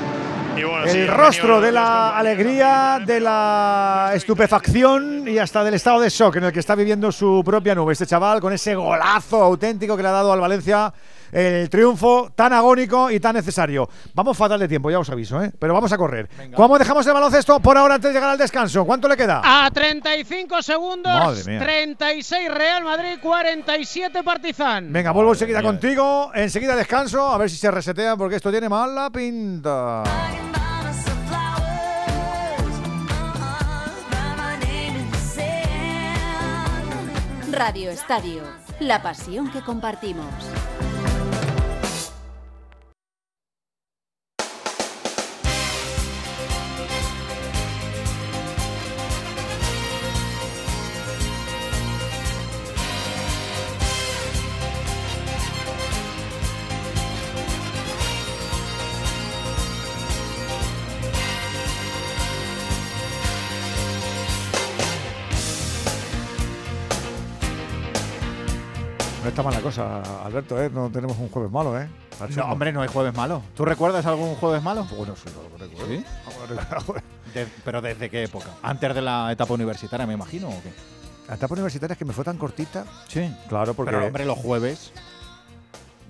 y 0.58 0.64
bueno, 0.64 0.88
sí, 0.88 0.98
El 0.98 1.10
han 1.10 1.18
rostro 1.18 1.62
de 1.62 1.72
la 1.72 2.18
alegría, 2.18 3.00
de 3.06 3.22
la 3.22 4.12
estupefacción 4.14 5.26
y 5.26 5.38
hasta 5.38 5.64
del 5.64 5.76
estado 5.76 6.02
de 6.02 6.10
shock 6.10 6.36
en 6.36 6.44
el 6.44 6.52
que 6.52 6.60
está 6.60 6.76
viviendo 6.76 7.14
su 7.14 7.42
propia 7.46 7.74
nube. 7.76 7.94
Este 7.94 8.06
chaval 8.06 8.42
con 8.42 8.52
ese 8.52 8.76
golazo 8.76 9.42
auténtico 9.42 9.96
que 9.96 10.04
le 10.04 10.10
ha 10.10 10.14
dado 10.14 10.34
al 10.34 10.42
Valencia 10.42 10.92
el 11.32 11.70
triunfo 11.70 12.32
tan 12.36 12.54
agónico 12.54 13.10
y 13.12 13.20
tan 13.20 13.36
necesario. 13.36 13.90
Vamos 14.14 14.38
fatal 14.38 14.60
de 14.60 14.68
tiempo, 14.68 14.90
ya 14.90 15.00
os 15.00 15.10
aviso, 15.10 15.42
¿eh? 15.44 15.52
pero 15.58 15.74
vamos 15.74 15.92
a 15.92 15.98
correr. 15.98 16.30
¿Cómo 16.56 16.78
dejamos 16.78 17.06
el 17.08 17.14
baloncesto 17.14 17.60
por 17.60 17.78
ahora 17.78 17.96
antes 17.96 18.10
de 18.10 18.14
llegar 18.14 18.30
al 18.30 18.38
descanso? 18.38 18.86
¿Cuánto 18.86 19.08
le 19.08 19.18
queda? 19.18 19.42
A 19.44 19.70
35 19.72 20.62
segundos, 20.62 21.14
Madre 21.14 21.44
mía. 21.46 21.60
36 21.60 22.54
Real 22.54 22.84
Madrid, 22.84 23.18
47 23.22 24.24
Partizan. 24.24 24.92
Venga, 24.92 25.12
vuelvo 25.12 25.34
enseguida 25.34 25.62
contigo. 25.62 26.32
Enseguida 26.34 26.76
descanso, 26.76 27.32
a 27.32 27.38
ver 27.38 27.50
si 27.50 27.58
se 27.58 27.72
resetea 27.72 28.16
porque 28.16 28.38
esto 28.38 28.52
tiene 28.52 28.70
mala 28.70 29.10
pinta. 29.10 30.04
Radio 37.52 37.90
Estadio, 37.90 38.44
la 38.82 39.02
pasión 39.02 39.50
que 39.50 39.62
compartimos. 39.62 40.26
Está 69.36 69.44
mala 69.44 69.60
cosa, 69.60 70.02
Alberto, 70.24 70.64
¿eh? 70.64 70.70
No 70.74 70.90
tenemos 70.90 71.18
un 71.20 71.28
jueves 71.28 71.52
malo, 71.52 71.78
¿eh? 71.78 71.90
No, 72.38 72.46
hombre, 72.54 72.72
no 72.72 72.82
hay 72.82 72.88
jueves 72.88 73.14
malo. 73.14 73.42
¿Tú 73.54 73.66
recuerdas 73.66 74.06
algún 74.06 74.34
jueves 74.36 74.64
malo? 74.64 74.88
Bueno, 74.96 75.14
sí, 75.18 75.30
lo 75.36 75.58
recuerdo. 75.60 75.86
¿Sí? 75.94 76.06
De- 77.34 77.46
¿Pero 77.66 77.82
desde 77.82 78.10
qué 78.10 78.24
época? 78.24 78.48
¿Antes 78.64 78.96
de 78.96 79.02
la 79.02 79.30
etapa 79.34 79.54
universitaria, 79.54 80.08
me 80.08 80.14
imagino, 80.14 80.48
o 80.48 80.64
qué? 80.64 80.72
La 81.28 81.36
etapa 81.36 81.54
universitaria 81.54 81.92
es 81.96 81.98
que 82.00 82.06
me 82.06 82.14
fue 82.14 82.24
tan 82.24 82.38
cortita. 82.38 82.86
Sí. 83.10 83.30
Claro, 83.50 83.74
porque. 83.74 83.92
Pero, 83.92 84.06
hombre, 84.08 84.24
los 84.24 84.38
jueves. 84.38 84.94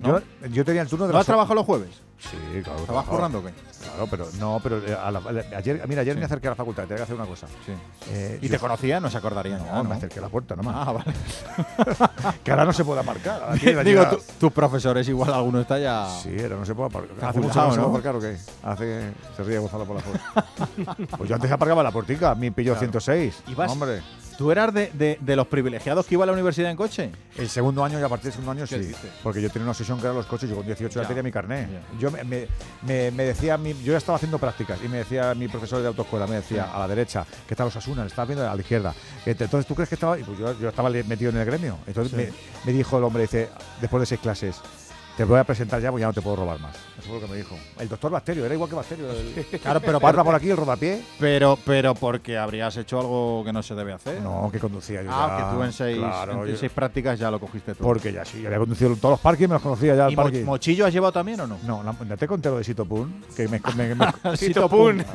Yo, 0.04 0.20
yo 0.52 0.66
tenía 0.66 0.82
el 0.82 0.88
turno 0.88 1.08
de 1.08 1.14
¿No 1.14 1.20
has 1.20 1.26
trabajado 1.26 1.56
los 1.56 1.66
jueves? 1.66 1.90
Sí, 2.18 2.38
claro. 2.64 2.80
¿Estabas 2.80 3.06
currando 3.06 3.40
o 3.40 3.44
qué? 3.44 3.52
Claro, 3.84 4.08
pero 4.10 4.26
no, 4.40 4.60
pero 4.64 4.78
eh, 4.80 4.96
a 4.96 5.12
la- 5.12 5.20
a 5.20 5.58
ayer, 5.58 5.86
mira, 5.88 6.02
ayer 6.02 6.18
me 6.18 6.24
acerqué 6.26 6.48
a 6.48 6.52
la 6.52 6.56
facultad, 6.56 6.84
tenía 6.84 6.98
que 6.98 7.04
hacer 7.04 7.16
una 7.16 7.26
cosa. 7.26 7.46
Sí. 7.66 7.74
Eh, 8.10 8.40
¿Y 8.42 8.48
yo- 8.48 8.54
te 8.54 8.60
conocía? 8.60 9.00
No 9.02 9.10
se 9.12 9.18
acordaría. 9.18 9.58
No, 9.58 9.66
ya, 9.66 9.84
me 9.84 9.96
acerqué 9.96 10.20
a 10.20 10.22
la 10.24 10.30
puerta 10.30 10.56
nomás. 10.56 10.76
Ah, 10.88 10.92
vale. 10.94 11.14
que 12.44 12.52
ahora 12.52 12.66
no 12.66 12.74
se 12.74 12.86
puede 12.86 13.02
aparcar. 13.02 13.60
Digo, 13.84 14.08
tu- 14.08 14.22
tus 14.40 14.52
profesores 14.54 15.08
igual 15.10 15.34
alguno 15.34 15.60
está 15.60 15.78
ya. 15.78 16.08
Sí, 16.24 16.36
ahora 16.42 16.56
no 16.56 16.66
se 16.66 16.74
puede 16.74 16.88
aparcar. 16.90 17.30
Hace 17.30 17.40
mucho 17.42 17.62
no 17.62 17.72
se 17.72 17.78
¿no? 17.78 17.84
puede 17.92 18.08
aparcar 18.08 18.16
o 18.16 18.20
qué. 18.22 18.38
Hace 18.64 19.12
se 19.36 19.44
ríe 19.44 19.60
Gonzalo 19.60 19.86
por 19.86 19.98
la 19.98 20.02
foto. 20.02 21.08
pues 21.18 21.30
yo 21.30 21.36
antes 21.36 21.52
aparcaba 21.52 21.82
en 21.82 21.86
la 21.86 21.92
portica, 21.92 22.34
mi 22.34 22.50
pillo 22.50 22.72
Claro. 22.74 22.80
106. 22.80 23.44
¿Y 23.48 23.56
vas- 23.56 23.72
Hombre. 23.72 24.02
¿Tú 24.38 24.52
eras 24.52 24.74
de, 24.74 24.92
de- 24.94 25.18
de 25.22 25.36
los 25.38 25.48
privilegiados 25.48 26.06
que 26.06 26.16
iba 26.16 26.24
a 26.24 26.28
la 26.28 26.34
universidad 26.34 26.70
en 26.70 26.76
coche? 26.76 27.10
El 27.38 27.48
segundo 27.48 27.86
año 27.86 28.00
y 28.00 28.04
a 28.04 28.10
partir 28.10 28.26
del 28.26 28.34
segundo 28.34 28.52
año 28.52 28.66
¿Qué 28.68 28.84
sí. 28.84 28.92
Porque 29.24 29.42
yo 29.42 29.50
tenía 29.50 29.64
una 29.66 29.74
sesión 29.74 29.98
que 29.98 30.06
era 30.08 30.14
los 30.14 30.26
coches, 30.26 30.50
yo 30.50 30.58
con 30.58 30.66
18 30.66 31.02
ya, 31.02 31.08
tenía 31.08 31.24
mi 31.24 31.32
carnet. 31.32 31.70
Ya. 31.72 31.98
Yo 32.00 32.12
me, 32.12 32.22
me- 32.26 32.48
me- 32.82 33.12
me 33.12 33.24
decía, 33.24 33.58
mi- 33.58 33.74
yo 33.84 33.94
ya 33.94 33.98
estaba 33.98 34.18
haciendo 34.18 34.38
prácticas 34.38 34.78
y 34.84 34.90
me 34.90 34.98
decía 34.98 35.34
mi 35.36 35.48
profesor 35.48 35.82
de 35.82 35.88
autoescuela, 35.88 36.28
me 36.28 36.36
decía 36.36 36.66
a 36.74 36.80
la 36.80 36.88
derecha, 36.88 37.26
que 37.48 37.54
está 37.54 37.64
los 37.64 37.76
Asunas, 37.78 38.08
estaba 38.08 38.26
viendo 38.26 38.50
a 38.50 38.54
la 38.54 38.62
izquierda. 38.62 38.94
Entonces, 39.26 39.66
¿tú 39.66 39.74
crees 39.74 39.88
que 39.88 39.96
estaba? 39.96 40.20
Y 40.20 40.24
pues 40.24 40.38
yo, 40.38 40.60
yo 40.60 40.68
estaba 40.68 40.90
metido 40.90 41.32
en 41.32 41.38
el 41.38 41.46
gremio. 41.46 41.78
Entonces 41.88 42.12
Sí. 42.12 42.18
me, 42.18 42.72
me 42.72 42.78
dijo 42.78 42.98
el 42.98 43.06
hombre, 43.06 43.22
dice, 43.24 43.48
después 43.80 44.02
de 44.02 44.06
seis 44.06 44.20
clases, 44.22 44.58
Te 45.16 45.24
voy 45.24 45.40
a 45.40 45.46
presentar 45.46 45.82
ya, 45.82 45.92
porque 45.92 46.02
ya 46.02 46.08
no 46.08 46.14
te 46.14 46.22
puedo 46.22 46.36
robar 46.36 46.60
más. 46.60 46.76
Eso 47.06 47.12
fue 47.12 47.22
lo 47.22 47.28
que 47.28 47.32
me 47.34 47.38
dijo. 47.38 47.56
El 47.80 47.88
doctor 47.88 48.12
Bacterio, 48.12 48.46
era 48.46 48.54
igual 48.56 48.68
que 48.68 48.76
Bacterio. 48.76 49.12
el- 49.12 49.46
Claro, 49.62 49.80
pero 49.80 50.00
Barra 50.00 50.24
por 50.24 50.34
aquí, 50.34 50.50
el 50.50 50.58
rodapié. 50.58 51.04
Pero, 51.20 51.56
pero 51.64 51.94
porque 51.94 52.36
habrías 52.36 52.76
hecho 52.78 53.00
algo 53.00 53.44
que 53.46 53.54
no 53.54 53.62
se 53.62 53.76
debe 53.76 53.94
hacer. 53.94 54.22
No, 54.22 54.50
que 54.52 54.60
conducía 54.60 55.04
yo 55.04 55.10
Ah, 55.14 55.38
ya. 55.40 55.46
que 55.50 55.56
tú 55.56 55.64
en 55.64 55.72
seis, 55.72 55.98
Claro, 56.00 56.46
en 56.46 56.52
yo- 56.52 56.58
seis 56.58 56.72
prácticas 56.72 57.20
ya 57.20 57.30
lo 57.30 57.40
cogiste 57.40 57.76
tú. 57.76 57.84
Porque 57.84 58.12
ya 58.12 58.26
sí, 58.26 58.42
ya 58.42 58.48
había 58.48 58.58
conducido 58.58 58.96
todos 58.96 59.12
los 59.14 59.20
parques 59.20 59.46
y 59.46 59.48
me 59.48 59.54
los 59.54 59.62
conocía 59.62 59.94
ya 59.96 60.08
¿Y 60.08 60.12
el 60.12 60.16
mo- 60.18 60.24
parque. 60.24 60.44
mochillo 60.44 60.86
has 60.88 60.94
llevado 60.94 61.12
también 61.14 61.40
o 61.42 61.46
no? 61.48 61.58
No, 61.64 61.84
la- 61.84 61.96
ya 62.08 62.18
te 62.18 62.28
conté 62.28 62.50
lo 62.50 62.58
de 62.58 62.64
Sito 62.64 62.86
Pun, 62.86 63.24
que 63.36 63.48
me, 63.48 63.62
me- 63.76 63.94
me- 63.96 64.08
Sito 64.38 64.68
Pun. 64.68 65.06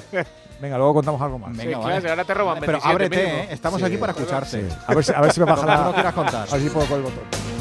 Venga, 0.60 0.78
luego 0.78 0.94
contamos 0.94 1.20
algo 1.20 1.38
más. 1.38 1.56
Sí, 1.56 1.66
claro, 1.66 2.08
ahora 2.08 2.24
te 2.24 2.34
roban 2.34 2.58
Pero 2.60 2.72
27 2.80 2.92
ábrete. 2.92 3.24
¿eh? 3.42 3.48
Estamos 3.50 3.78
Sí, 3.78 3.86
aquí 3.86 3.96
para 3.98 4.12
escucharte. 4.12 4.68
sí. 4.68 4.76
A 4.86 4.94
ver 4.94 5.04
si, 5.04 5.12
a 5.12 5.20
ver 5.20 5.32
si 5.32 5.38
me 5.40 5.46
baja 5.46 5.64
la. 5.66 5.84
no 5.84 5.92
quieras 5.92 6.14
contar. 6.14 6.48
A 6.48 6.52
ver 6.52 6.60
si 6.62 6.70
puedo 6.70 6.86
con 6.88 6.96
el 6.96 7.02
botón. 7.04 7.55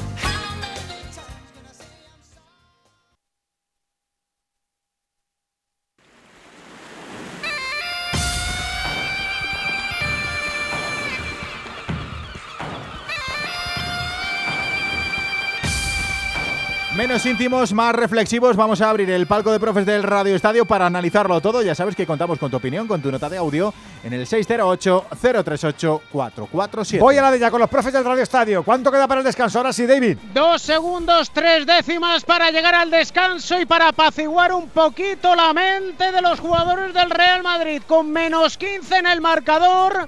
Menos 16.95 17.25
íntimos, 17.25 17.74
más 17.74 17.93
reflexivos, 17.93 18.56
vamos 18.56 18.80
a 18.80 18.90
abrir 18.90 19.09
el 19.09 19.27
palco 19.27 19.51
de 19.51 19.59
profes 19.59 19.85
del 19.85 20.01
Radio 20.01 20.33
Estadio 20.33 20.64
para 20.64 20.85
analizarlo 20.85 21.41
todo. 21.41 21.61
Ya 21.61 21.75
sabes 21.75 21.93
que 21.93 22.07
contamos 22.07 22.40
con 22.40 22.49
tu 22.49 22.56
opinión, 22.56 22.88
con 22.88 23.01
tu 23.01 23.11
nota 23.11 23.27
de 23.27 23.35
audio 23.35 23.74
en 24.01 24.14
el 24.14 24.25
608-038-447. 24.25 26.99
Voy 26.99 27.17
a 27.17 27.22
la 27.22 27.32
de 27.32 27.40
ya 27.40 27.51
con 27.51 27.59
los 27.59 27.69
profes 27.69 27.91
del 27.91 28.06
Radio 28.06 28.24
Estadio. 28.24 28.64
¿Cuánto 28.64 28.93
queda 28.93 29.09
para 29.09 29.19
el 29.19 29.25
descanso? 29.25 29.59
Ahora 29.59 29.74
sí, 29.74 29.85
David. 29.85 30.17
Dos 30.33 30.61
segundos, 30.61 31.32
tres 31.32 31.65
décimas 31.65 32.24
para 32.24 32.49
llegar 32.49 32.75
al 32.75 32.90
descanso 32.90 33.59
y 33.59 33.65
para 33.65 33.90
apaciguar 33.90 34.53
un 34.53 34.69
poquito 34.69 35.35
la 35.35 35.51
mente 35.51 36.14
de 36.14 36.22
los 36.22 36.40
jugadores 36.40 36.93
del 36.93 37.09
Real 37.09 37.43
Madrid. 37.43 37.82
Con 37.85 38.09
menos 38.09 38.57
15 38.57 38.99
en 38.99 39.07
el 39.07 39.19
marcador. 39.19 40.07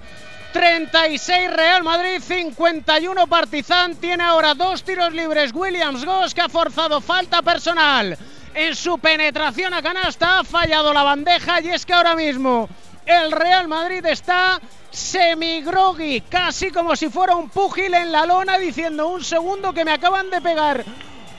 36 0.57 1.53
Real 1.53 1.83
Madrid, 1.83 2.19
51 2.19 3.27
Partizan. 3.27 3.95
Tiene 3.97 4.23
ahora 4.23 4.55
dos 4.55 4.81
tiros 4.81 5.13
libres 5.13 5.51
Williams 5.53 6.03
Goss 6.03 6.33
que 6.33 6.41
ha 6.41 6.49
forzado 6.49 6.99
falta 6.99 7.43
personal. 7.43 8.17
En 8.55 8.75
su 8.75 8.97
penetración 8.97 9.75
a 9.75 9.83
canasta 9.83 10.39
ha 10.39 10.43
fallado 10.43 10.95
la 10.95 11.03
bandeja 11.03 11.61
y 11.61 11.67
es 11.67 11.85
que 11.85 11.93
ahora 11.93 12.15
mismo 12.15 12.67
el 13.05 13.31
Real 13.31 13.67
Madrid 13.67 14.03
está 14.07 14.59
semigrogui, 14.89 16.21
casi 16.21 16.71
como 16.71 16.95
si 16.95 17.09
fuera 17.09 17.35
un 17.35 17.51
púgil 17.51 17.93
en 17.93 18.11
la 18.11 18.25
lona 18.25 18.57
diciendo 18.57 19.09
un 19.09 19.23
segundo 19.23 19.73
que 19.73 19.85
me 19.85 19.91
acaban 19.91 20.31
de 20.31 20.41
pegar 20.41 20.83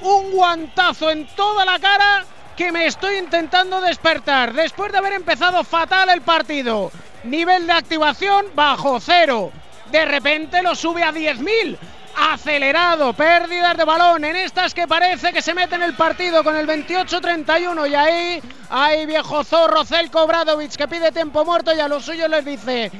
un 0.00 0.30
guantazo 0.30 1.10
en 1.10 1.26
toda 1.34 1.64
la 1.64 1.80
cara 1.80 2.24
que 2.56 2.70
me 2.70 2.86
estoy 2.86 3.16
intentando 3.16 3.80
despertar 3.80 4.52
después 4.52 4.92
de 4.92 4.98
haber 4.98 5.14
empezado 5.14 5.64
fatal 5.64 6.08
el 6.08 6.22
partido. 6.22 6.92
Nivel 7.30 7.66
de 7.66 7.72
activación 7.72 8.46
bajo 8.54 9.00
cero. 9.00 9.50
De 9.90 10.04
repente 10.04 10.62
lo 10.62 10.74
sube 10.74 11.02
a 11.02 11.12
10.000. 11.12 11.78
Acelerado, 12.32 13.12
pérdidas 13.12 13.76
de 13.76 13.84
balón 13.84 14.24
en 14.24 14.34
estas 14.34 14.74
que 14.74 14.88
parece 14.88 15.32
que 15.32 15.40
se 15.40 15.54
mete 15.54 15.76
en 15.76 15.82
el 15.82 15.94
partido 15.94 16.42
con 16.42 16.56
el 16.56 16.66
28-31 16.66 17.88
y 17.88 17.94
ahí 17.94 18.42
hay 18.70 19.06
viejo 19.06 19.44
zorro 19.44 19.84
Celko 19.84 20.26
Bradovic 20.26 20.74
que 20.74 20.88
pide 20.88 21.12
tiempo 21.12 21.44
muerto 21.44 21.72
y 21.72 21.78
a 21.78 21.86
los 21.86 22.04
suyos 22.04 22.28
les 22.28 22.44
dice 22.44 22.90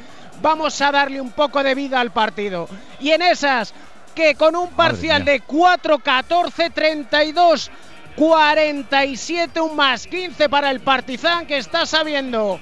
vamos 0.40 0.80
a 0.80 0.92
darle 0.92 1.20
un 1.20 1.32
poco 1.32 1.64
de 1.64 1.74
vida 1.74 2.00
al 2.00 2.12
partido. 2.12 2.68
Y 3.00 3.10
en 3.10 3.22
esas 3.22 3.74
que 4.14 4.34
con 4.34 4.56
un 4.56 4.70
parcial 4.70 5.24
de 5.24 5.42
4-14-32 5.42 7.70
47, 8.16 9.60
un 9.60 9.76
más 9.76 10.08
15 10.08 10.48
para 10.48 10.72
el 10.72 10.80
Partizan 10.80 11.46
que 11.46 11.58
está 11.58 11.86
sabiendo 11.86 12.58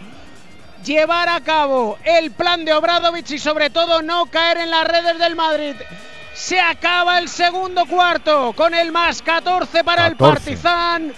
llevar 0.87 1.29
a 1.29 1.41
cabo 1.41 1.99
el 2.05 2.31
plan 2.31 2.65
de 2.65 2.73
Obradovic 2.73 3.29
y 3.31 3.39
sobre 3.39 3.69
todo 3.71 4.03
no 4.03 4.27
caer 4.27 4.59
en 4.59 4.71
las 4.71 4.87
redes 4.87 5.19
del 5.19 5.35
Madrid. 5.35 5.75
Se 6.33 6.61
acaba 6.61 7.19
el 7.19 7.29
segundo 7.29 7.87
cuarto 7.87 8.53
con 8.55 8.73
el 8.73 8.93
más 8.93 9.21
14 9.21 9.83
para 9.83 10.07
el 10.07 10.17
14. 10.17 10.35
Partizan. 10.35 11.13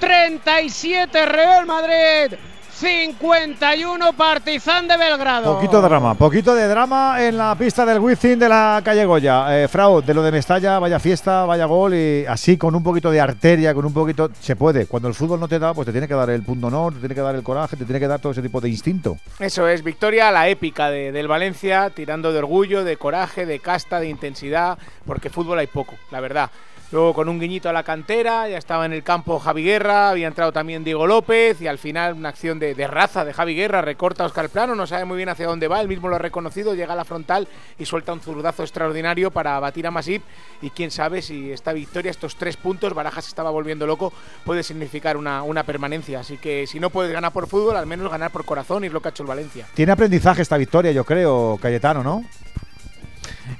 37 0.00 1.24
Real 1.26 1.64
Madrid. 1.64 2.36
51 2.78 4.12
Partizan 4.12 4.86
de 4.86 4.98
Belgrado. 4.98 5.54
Poquito 5.54 5.80
de 5.80 5.88
drama, 5.88 6.14
poquito 6.14 6.54
de 6.54 6.68
drama 6.68 7.16
en 7.24 7.38
la 7.38 7.54
pista 7.54 7.86
del 7.86 7.98
Wizzing 8.00 8.38
de 8.38 8.50
la 8.50 8.82
calle 8.84 9.06
Goya. 9.06 9.62
Eh, 9.62 9.66
Frau, 9.66 10.02
de 10.02 10.12
lo 10.12 10.22
de 10.22 10.30
Mestalla, 10.30 10.78
vaya 10.78 10.98
fiesta, 11.00 11.46
vaya 11.46 11.64
gol 11.64 11.94
y 11.94 12.26
así 12.26 12.58
con 12.58 12.74
un 12.74 12.82
poquito 12.82 13.10
de 13.10 13.18
arteria, 13.18 13.72
con 13.72 13.86
un 13.86 13.94
poquito. 13.94 14.28
Se 14.40 14.56
puede. 14.56 14.84
Cuando 14.86 15.08
el 15.08 15.14
fútbol 15.14 15.40
no 15.40 15.48
te 15.48 15.58
da, 15.58 15.72
pues 15.72 15.86
te 15.86 15.92
tiene 15.92 16.06
que 16.06 16.12
dar 16.12 16.28
el 16.28 16.42
punto 16.42 16.66
honor, 16.66 16.92
te 16.92 17.00
tiene 17.00 17.14
que 17.14 17.22
dar 17.22 17.34
el 17.34 17.42
coraje, 17.42 17.78
te 17.78 17.86
tiene 17.86 17.98
que 17.98 18.08
dar 18.08 18.20
todo 18.20 18.32
ese 18.32 18.42
tipo 18.42 18.60
de 18.60 18.68
instinto. 18.68 19.16
Eso 19.38 19.66
es, 19.66 19.82
victoria 19.82 20.30
la 20.30 20.46
épica 20.48 20.90
de- 20.90 21.12
del 21.12 21.28
Valencia, 21.28 21.88
tirando 21.88 22.30
de 22.30 22.40
orgullo, 22.40 22.84
de 22.84 22.98
coraje, 22.98 23.46
de 23.46 23.58
casta, 23.58 24.00
de 24.00 24.08
intensidad, 24.08 24.76
porque 25.06 25.30
fútbol 25.30 25.58
hay 25.58 25.66
poco, 25.66 25.94
la 26.10 26.20
verdad. 26.20 26.50
Luego 26.92 27.14
con 27.14 27.28
un 27.28 27.40
guiñito 27.40 27.68
a 27.68 27.72
la 27.72 27.82
cantera, 27.82 28.48
ya 28.48 28.58
estaba 28.58 28.86
en 28.86 28.92
el 28.92 29.02
campo 29.02 29.40
Javi 29.40 29.64
Guerra, 29.64 30.10
había 30.10 30.28
entrado 30.28 30.52
también 30.52 30.84
Diego 30.84 31.08
López 31.08 31.60
y 31.60 31.66
al 31.66 31.78
final 31.78 32.14
una 32.14 32.28
acción 32.28 32.60
de, 32.60 32.74
raza 32.86 33.24
de 33.24 33.32
Javi 33.32 33.56
Guerra, 33.56 33.82
recorta 33.82 34.22
a 34.22 34.26
Oscar 34.26 34.48
Plano, 34.50 34.76
no 34.76 34.86
sabe 34.86 35.04
muy 35.04 35.16
bien 35.16 35.28
hacia 35.28 35.48
dónde 35.48 35.66
va, 35.66 35.80
él 35.80 35.88
mismo 35.88 36.08
lo 36.08 36.14
ha 36.14 36.20
reconocido, 36.20 36.76
llega 36.76 36.92
a 36.92 36.96
la 36.96 37.04
frontal 37.04 37.48
y 37.76 37.86
suelta 37.86 38.12
un 38.12 38.20
zurdazo 38.20 38.62
extraordinario 38.62 39.32
para 39.32 39.58
batir 39.58 39.88
a 39.88 39.90
Masip 39.90 40.22
y 40.62 40.70
quién 40.70 40.92
sabe 40.92 41.22
si 41.22 41.50
esta 41.50 41.72
victoria, 41.72 42.12
estos 42.12 42.36
tres 42.36 42.56
puntos, 42.56 42.94
Barajas 42.94 43.26
estaba 43.26 43.50
volviendo 43.50 43.84
loco, 43.84 44.12
puede 44.44 44.62
significar 44.62 45.16
una, 45.16 45.42
una 45.42 45.64
permanencia. 45.64 46.20
Así 46.20 46.38
que 46.38 46.68
si 46.68 46.78
no 46.78 46.90
puedes 46.90 47.12
ganar 47.12 47.32
por 47.32 47.48
fútbol, 47.48 47.76
al 47.76 47.86
menos 47.86 48.08
ganar 48.10 48.30
por 48.30 48.44
corazón 48.44 48.84
y 48.84 48.86
es 48.86 48.92
lo 48.92 49.00
que 49.00 49.08
ha 49.08 49.10
hecho 49.10 49.24
el 49.24 49.28
Valencia. 49.28 49.66
Tiene 49.74 49.90
aprendizaje 49.90 50.42
esta 50.42 50.56
victoria, 50.56 50.92
yo 50.92 51.04
creo, 51.04 51.58
Cayetano, 51.60 52.04
¿no? 52.04 52.24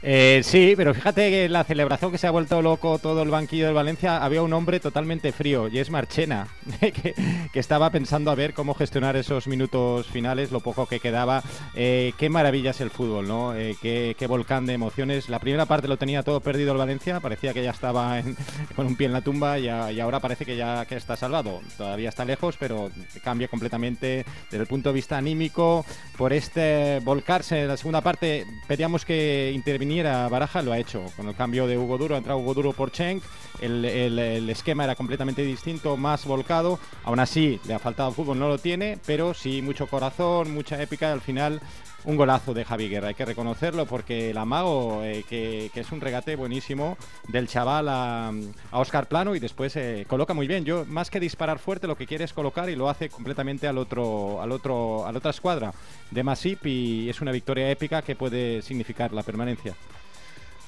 Eh, 0.02 0.40
sí, 0.44 0.74
pero 0.76 0.94
fíjate 0.94 1.30
que 1.30 1.44
en 1.46 1.52
la 1.52 1.64
celebración 1.64 2.12
que 2.12 2.18
se 2.18 2.26
ha 2.26 2.30
vuelto 2.30 2.62
loco 2.62 2.98
todo 2.98 3.22
el 3.22 3.30
banquillo 3.30 3.66
del 3.66 3.74
Valencia 3.74 4.22
había 4.24 4.42
un 4.42 4.52
hombre 4.52 4.80
totalmente 4.80 5.32
frío 5.32 5.68
y 5.68 5.78
es 5.78 5.90
Marchena, 5.90 6.48
que, 6.80 7.14
que 7.52 7.58
estaba 7.60 7.90
pensando 7.90 8.30
a 8.30 8.34
ver 8.34 8.54
cómo 8.54 8.74
gestionar 8.74 9.16
esos 9.16 9.46
minutos 9.46 10.06
finales, 10.06 10.50
lo 10.52 10.60
poco 10.60 10.86
que 10.86 11.00
quedaba. 11.00 11.42
Eh, 11.74 12.12
qué 12.18 12.28
maravilla 12.28 12.70
es 12.70 12.80
el 12.80 12.90
fútbol, 12.90 13.26
¿no? 13.28 13.54
Eh, 13.54 13.76
qué, 13.80 14.14
qué 14.18 14.26
volcán 14.26 14.66
de 14.66 14.74
emociones. 14.74 15.28
La 15.28 15.38
primera 15.40 15.66
parte 15.66 15.88
lo 15.88 15.96
tenía 15.96 16.22
todo 16.22 16.40
perdido 16.40 16.72
el 16.72 16.78
Valencia, 16.78 17.20
parecía 17.20 17.52
que 17.54 17.62
ya 17.62 17.70
estaba 17.70 18.18
en- 18.18 18.36
con 18.76 18.86
un 18.86 18.96
pie 18.96 19.06
en 19.06 19.12
la 19.12 19.20
tumba 19.22 19.58
y, 19.58 19.68
a- 19.68 19.90
y 19.92 20.00
ahora 20.00 20.20
parece 20.20 20.44
que 20.44 20.56
ya 20.56 20.84
que 20.86 20.96
está 20.96 21.16
salvado. 21.16 21.60
Todavía 21.76 22.08
está 22.08 22.24
lejos, 22.24 22.56
pero 22.58 22.90
cambia 23.22 23.48
completamente 23.48 24.24
desde 24.50 24.62
el 24.62 24.66
punto 24.68 24.90
de 24.90 24.94
vista 24.94 25.16
anímico. 25.16 25.84
Por 26.16 26.32
este 26.32 27.00
volcarse 27.04 27.62
en 27.62 27.68
la 27.68 27.76
segunda 27.76 28.00
parte, 28.00 28.46
pedíamos 28.66 29.04
que 29.04 29.52
interviniera 29.76 30.26
Baraja, 30.28 30.62
lo 30.62 30.72
ha 30.72 30.78
hecho. 30.78 31.04
Con 31.16 31.28
el 31.28 31.34
cambio 31.34 31.66
de 31.66 31.76
Hugo 31.76 31.98
Duro, 31.98 32.14
ha 32.14 32.18
entrado 32.18 32.38
Hugo 32.38 32.54
Duro 32.54 32.72
por 32.72 32.90
Schenk. 32.90 33.22
El, 33.60 33.84
el- 33.84 34.18
el 34.18 34.50
esquema 34.50 34.84
era 34.84 34.94
completamente 34.94 35.42
distinto, 35.42 35.96
más 35.98 36.24
volcado. 36.24 36.78
Aún 37.04 37.20
así, 37.20 37.60
le 37.66 37.74
ha 37.74 37.78
faltado 37.78 38.10
fútbol, 38.12 38.38
no 38.38 38.48
lo 38.48 38.56
tiene, 38.58 38.98
pero 39.06 39.34
sí 39.34 39.60
mucho 39.62 39.86
corazón, 39.86 40.52
mucha 40.54 40.80
épica. 40.82 41.12
Al 41.12 41.20
final, 41.20 41.60
un 42.06 42.16
golazo 42.16 42.54
de 42.54 42.64
Javi 42.64 42.88
Guerra, 42.88 43.08
hay 43.08 43.14
que 43.14 43.24
reconocerlo 43.24 43.84
porque 43.84 44.30
el 44.30 44.38
amago, 44.38 45.02
eh, 45.02 45.24
que, 45.28 45.70
que 45.74 45.80
es 45.80 45.92
un 45.92 46.00
regate 46.00 46.36
buenísimo 46.36 46.96
del 47.28 47.48
chaval 47.48 47.88
a, 47.88 48.28
a 48.28 48.78
Oscar 48.78 49.06
Plano 49.06 49.34
y 49.34 49.40
después 49.40 49.76
eh, 49.76 50.06
coloca 50.08 50.32
muy 50.32 50.46
bien. 50.46 50.64
Yo, 50.64 50.84
más 50.86 51.10
que 51.10 51.20
disparar 51.20 51.58
fuerte, 51.58 51.86
lo 51.86 51.96
que 51.96 52.06
quiere 52.06 52.24
es 52.24 52.32
colocar 52.32 52.70
y 52.70 52.76
lo 52.76 52.88
hace 52.88 53.10
completamente 53.10 53.66
al 53.66 53.76
otro, 53.76 54.40
al 54.40 54.52
otro, 54.52 55.04
a 55.04 55.12
la 55.12 55.18
otra 55.18 55.32
escuadra 55.32 55.72
de 56.10 56.22
Masip 56.22 56.64
y 56.66 57.10
es 57.10 57.20
una 57.20 57.32
victoria 57.32 57.70
épica 57.70 58.02
que 58.02 58.14
puede 58.14 58.62
significar 58.62 59.12
la 59.12 59.22
permanencia. 59.22 59.74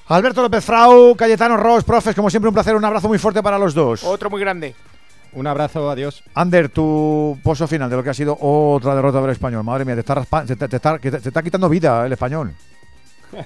Alberto 0.07 0.41
López 0.41 0.65
Frau, 0.65 1.15
Cayetano 1.15 1.55
Ross, 1.55 1.83
profes, 1.83 2.15
como 2.15 2.29
siempre 2.29 2.49
un 2.49 2.53
placer, 2.53 2.75
un 2.75 2.83
abrazo 2.83 3.07
muy 3.07 3.19
fuerte 3.19 3.41
para 3.43 3.59
los 3.59 3.73
dos. 3.73 4.03
Otro 4.03 4.29
muy 4.29 4.41
grande. 4.41 4.75
Un 5.33 5.45
abrazo, 5.47 5.89
adiós. 5.89 6.23
Ander, 6.33 6.69
tu 6.69 7.37
pozo 7.43 7.67
final 7.67 7.89
de 7.89 7.95
lo 7.95 8.03
que 8.03 8.09
ha 8.09 8.13
sido 8.13 8.37
otra 8.39 8.95
derrota 8.95 9.21
del 9.21 9.29
español. 9.31 9.63
Madre 9.63 9.85
mía, 9.85 9.93
te 9.95 10.01
está, 10.01 10.15
raspa- 10.15 10.45
te, 10.45 10.55
te- 10.55 10.67
te 10.67 10.75
está, 10.77 10.97
te- 10.97 11.11
te 11.11 11.17
está 11.29 11.43
quitando 11.43 11.69
vida 11.69 12.05
el 12.05 12.13
español. 12.13 12.53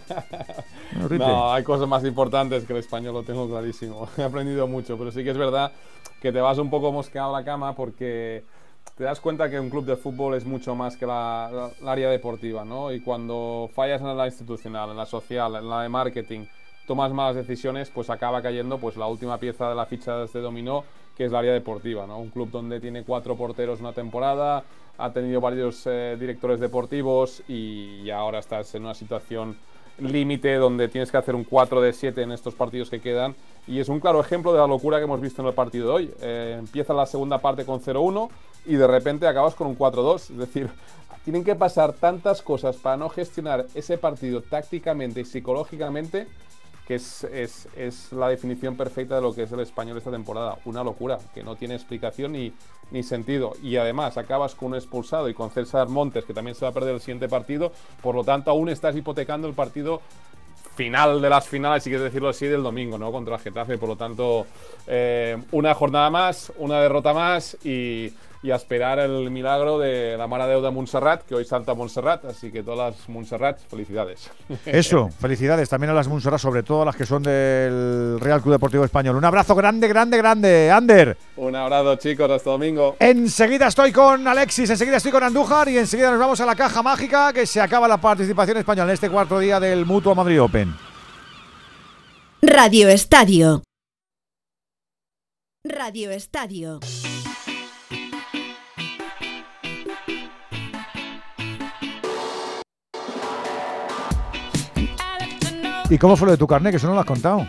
No, 1.09 1.51
hay 1.51 1.63
cosas 1.63 1.87
más 1.87 2.03
importantes 2.05 2.65
que 2.65 2.73
el 2.73 2.79
español, 2.79 3.13
lo 3.15 3.23
tengo 3.23 3.49
clarísimo. 3.49 4.07
He 4.17 4.23
aprendido 4.23 4.67
mucho, 4.67 4.97
pero 4.97 5.11
sí 5.11 5.23
que 5.23 5.31
es 5.31 5.37
verdad 5.37 5.71
que 6.21 6.31
te 6.31 6.39
vas 6.39 6.57
un 6.59 6.69
poco 6.69 6.91
mosqueado 6.91 7.35
a 7.35 7.39
la 7.39 7.43
cama 7.45 7.75
porque 7.75 8.43
te 8.95 9.03
das 9.03 9.19
cuenta 9.19 9.49
que 9.49 9.59
un 9.59 9.69
club 9.71 9.85
de 9.85 9.95
fútbol 9.97 10.35
es 10.35 10.45
mucho 10.45 10.75
más 10.75 10.95
que 10.95 11.05
la, 11.07 11.49
la- 11.51 11.69
el 11.81 11.87
área 11.89 12.09
deportiva, 12.09 12.63
¿no? 12.63 12.91
Y 12.91 13.01
cuando 13.01 13.69
fallas 13.73 14.01
en 14.01 14.15
la 14.15 14.27
institucional, 14.27 14.91
en 14.91 14.97
la 14.97 15.05
social, 15.07 15.55
en 15.55 15.67
la 15.67 15.81
de 15.81 15.89
marketing, 15.89 16.45
tomas 16.87 17.11
malas 17.11 17.35
decisiones, 17.35 17.89
pues 17.89 18.09
acaba 18.11 18.41
cayendo 18.41 18.77
pues 18.77 18.95
la 18.95 19.07
última 19.07 19.37
pieza 19.39 19.67
de 19.69 19.75
la 19.75 19.85
ficha 19.87 20.15
de 20.17 20.25
este 20.25 20.39
dominó, 20.39 20.83
que 21.15 21.25
es 21.25 21.31
la 21.31 21.39
área 21.39 21.53
deportiva, 21.53 22.07
¿no? 22.07 22.19
Un 22.19 22.29
club 22.29 22.49
donde 22.51 22.79
tiene 22.79 23.03
cuatro 23.03 23.35
porteros 23.35 23.79
una 23.79 23.93
temporada, 23.93 24.63
ha 24.97 25.11
tenido 25.11 25.41
varios 25.41 25.83
eh, 25.85 26.17
directores 26.19 26.59
deportivos 26.59 27.41
y, 27.47 28.09
ahora 28.09 28.39
estás 28.39 28.73
en 28.75 28.83
una 28.83 28.93
situación 28.93 29.55
límite 29.99 30.55
donde 30.55 30.87
tienes 30.87 31.11
que 31.11 31.17
hacer 31.17 31.35
un 31.35 31.43
4 31.43 31.81
de 31.81 31.93
7 31.93 32.21
en 32.21 32.31
estos 32.31 32.55
partidos 32.55 32.89
que 32.89 32.99
quedan. 32.99 33.35
Y 33.67 33.79
es 33.79 33.89
un 33.89 33.99
claro 33.99 34.19
ejemplo 34.19 34.51
de 34.51 34.59
la 34.59 34.67
locura 34.67 34.97
que 34.97 35.03
hemos 35.03 35.21
visto 35.21 35.41
en 35.41 35.47
el 35.47 35.53
partido 35.53 35.87
de 35.87 35.93
hoy. 35.93 36.13
Eh, 36.21 36.55
empieza 36.59 36.93
la 36.93 37.05
segunda 37.05 37.37
parte 37.37 37.65
con 37.65 37.79
0-1 37.79 38.29
y 38.65 38.75
de 38.75 38.87
repente 38.87 39.27
acabas 39.27 39.55
con 39.55 39.67
un 39.67 39.77
4-2. 39.77 40.31
Es 40.31 40.37
decir, 40.37 40.69
tienen 41.23 41.43
que 41.43 41.55
pasar 41.55 41.93
tantas 41.93 42.41
cosas 42.41 42.75
para 42.75 42.97
no 42.97 43.09
gestionar 43.09 43.65
ese 43.75 43.97
partido 43.97 44.41
tácticamente 44.41 45.21
y 45.21 45.25
psicológicamente 45.25 46.27
que 46.87 46.95
es, 46.95 47.23
es, 47.25 47.67
es, 47.75 48.11
la 48.11 48.27
definición 48.27 48.75
perfecta 48.75 49.15
de 49.15 49.21
lo 49.21 49.33
que 49.33 49.43
es 49.43 49.51
el 49.51 49.61
español 49.61 49.97
esta 49.97 50.11
temporada. 50.11 50.57
Una 50.65 50.83
locura, 50.83 51.17
que 51.33 51.43
no 51.43 51.55
tiene 51.55 51.75
explicación 51.75 52.33
ni, 52.33 52.53
ni 52.91 53.03
sentido. 53.03 53.53
Y 53.61 53.77
además 53.77 54.17
acabas 54.17 54.55
con 54.55 54.69
un 54.69 54.75
expulsado 54.75 55.29
y 55.29 55.33
con 55.33 55.49
César 55.49 55.87
Montes, 55.87 56.25
que 56.25 56.33
también 56.33 56.55
se 56.55 56.65
va 56.65 56.69
a 56.69 56.73
perder 56.73 56.95
el 56.95 56.99
siguiente 56.99 57.29
partido. 57.29 57.71
Por 58.01 58.15
lo 58.15 58.23
tanto, 58.23 58.51
aún 58.51 58.69
estás 58.69 58.95
hipotecando 58.95 59.47
el 59.47 59.53
partido 59.53 60.01
final 60.75 61.21
de 61.21 61.29
las 61.29 61.47
finales, 61.47 61.83
si 61.83 61.89
quieres 61.89 62.05
decirlo 62.05 62.29
así, 62.29 62.47
del 62.47 62.63
domingo, 62.63 62.97
¿no? 62.97 63.11
Contra 63.11 63.35
el 63.35 63.41
Getafe. 63.41 63.77
Por 63.77 63.89
lo 63.89 63.95
tanto, 63.95 64.45
eh, 64.87 65.37
una 65.51 65.73
jornada 65.73 66.09
más, 66.09 66.51
una 66.57 66.81
derrota 66.81 67.13
más 67.13 67.57
y 67.63 68.11
y 68.43 68.51
a 68.51 68.57
esperar 68.57 68.99
el 68.99 69.31
milagro 69.31 69.79
de 69.79 70.17
la 70.17 70.27
Mara 70.27 70.45
Deuda 70.47 70.69
Montserrat, 70.69 71.23
que 71.23 71.33
hoy 71.33 71.45
Santa 71.45 71.73
Montserrat, 71.73 72.25
así 72.25 72.51
que 72.51 72.61
todas 72.61 72.93
las 72.97 73.09
Montserrat, 73.09 73.57
felicidades. 73.69 74.29
Eso, 74.65 75.09
felicidades 75.19 75.69
también 75.69 75.91
a 75.91 75.93
las 75.93 76.09
Montserrat, 76.09 76.39
sobre 76.39 76.61
todo 76.61 76.81
a 76.81 76.85
las 76.85 76.95
que 76.97 77.05
son 77.05 77.23
del 77.23 78.19
Real 78.19 78.41
Club 78.41 78.55
Deportivo 78.55 78.83
Español. 78.83 79.15
Un 79.15 79.23
abrazo 79.23 79.55
grande, 79.55 79.87
grande, 79.87 80.17
grande, 80.17 80.69
Ander. 80.69 81.17
Un 81.37 81.55
abrazo, 81.55 81.95
chicos, 81.95 82.29
hasta 82.29 82.49
domingo. 82.49 82.97
Enseguida 82.99 83.67
estoy 83.67 83.93
con 83.93 84.27
Alexis, 84.27 84.69
enseguida 84.69 84.97
estoy 84.97 85.13
con 85.13 85.23
Andújar 85.23 85.69
y 85.69 85.77
enseguida 85.77 86.11
nos 86.11 86.19
vamos 86.19 86.41
a 86.41 86.45
la 86.45 86.55
caja 86.55 86.83
mágica 86.83 87.31
que 87.31 87.47
se 87.47 87.61
acaba 87.61 87.87
la 87.87 87.97
participación 87.97 88.57
española 88.57 88.91
en 88.91 88.95
este 88.95 89.09
cuarto 89.09 89.39
día 89.39 89.61
del 89.61 89.85
Mutuo 89.85 90.13
Madrid 90.15 90.41
Open. 90.41 90.75
Radio 92.41 92.89
Estadio. 92.89 93.63
Radio 95.63 96.11
Estadio. 96.11 96.81
¿Y 105.89 105.97
cómo 105.97 106.15
fue 106.15 106.27
lo 106.27 106.31
de 106.31 106.37
tu 106.37 106.47
carnet? 106.47 106.71
Que 106.71 106.77
eso 106.77 106.87
no 106.87 106.93
lo 106.93 106.99
has 106.99 107.05
contado. 107.05 107.47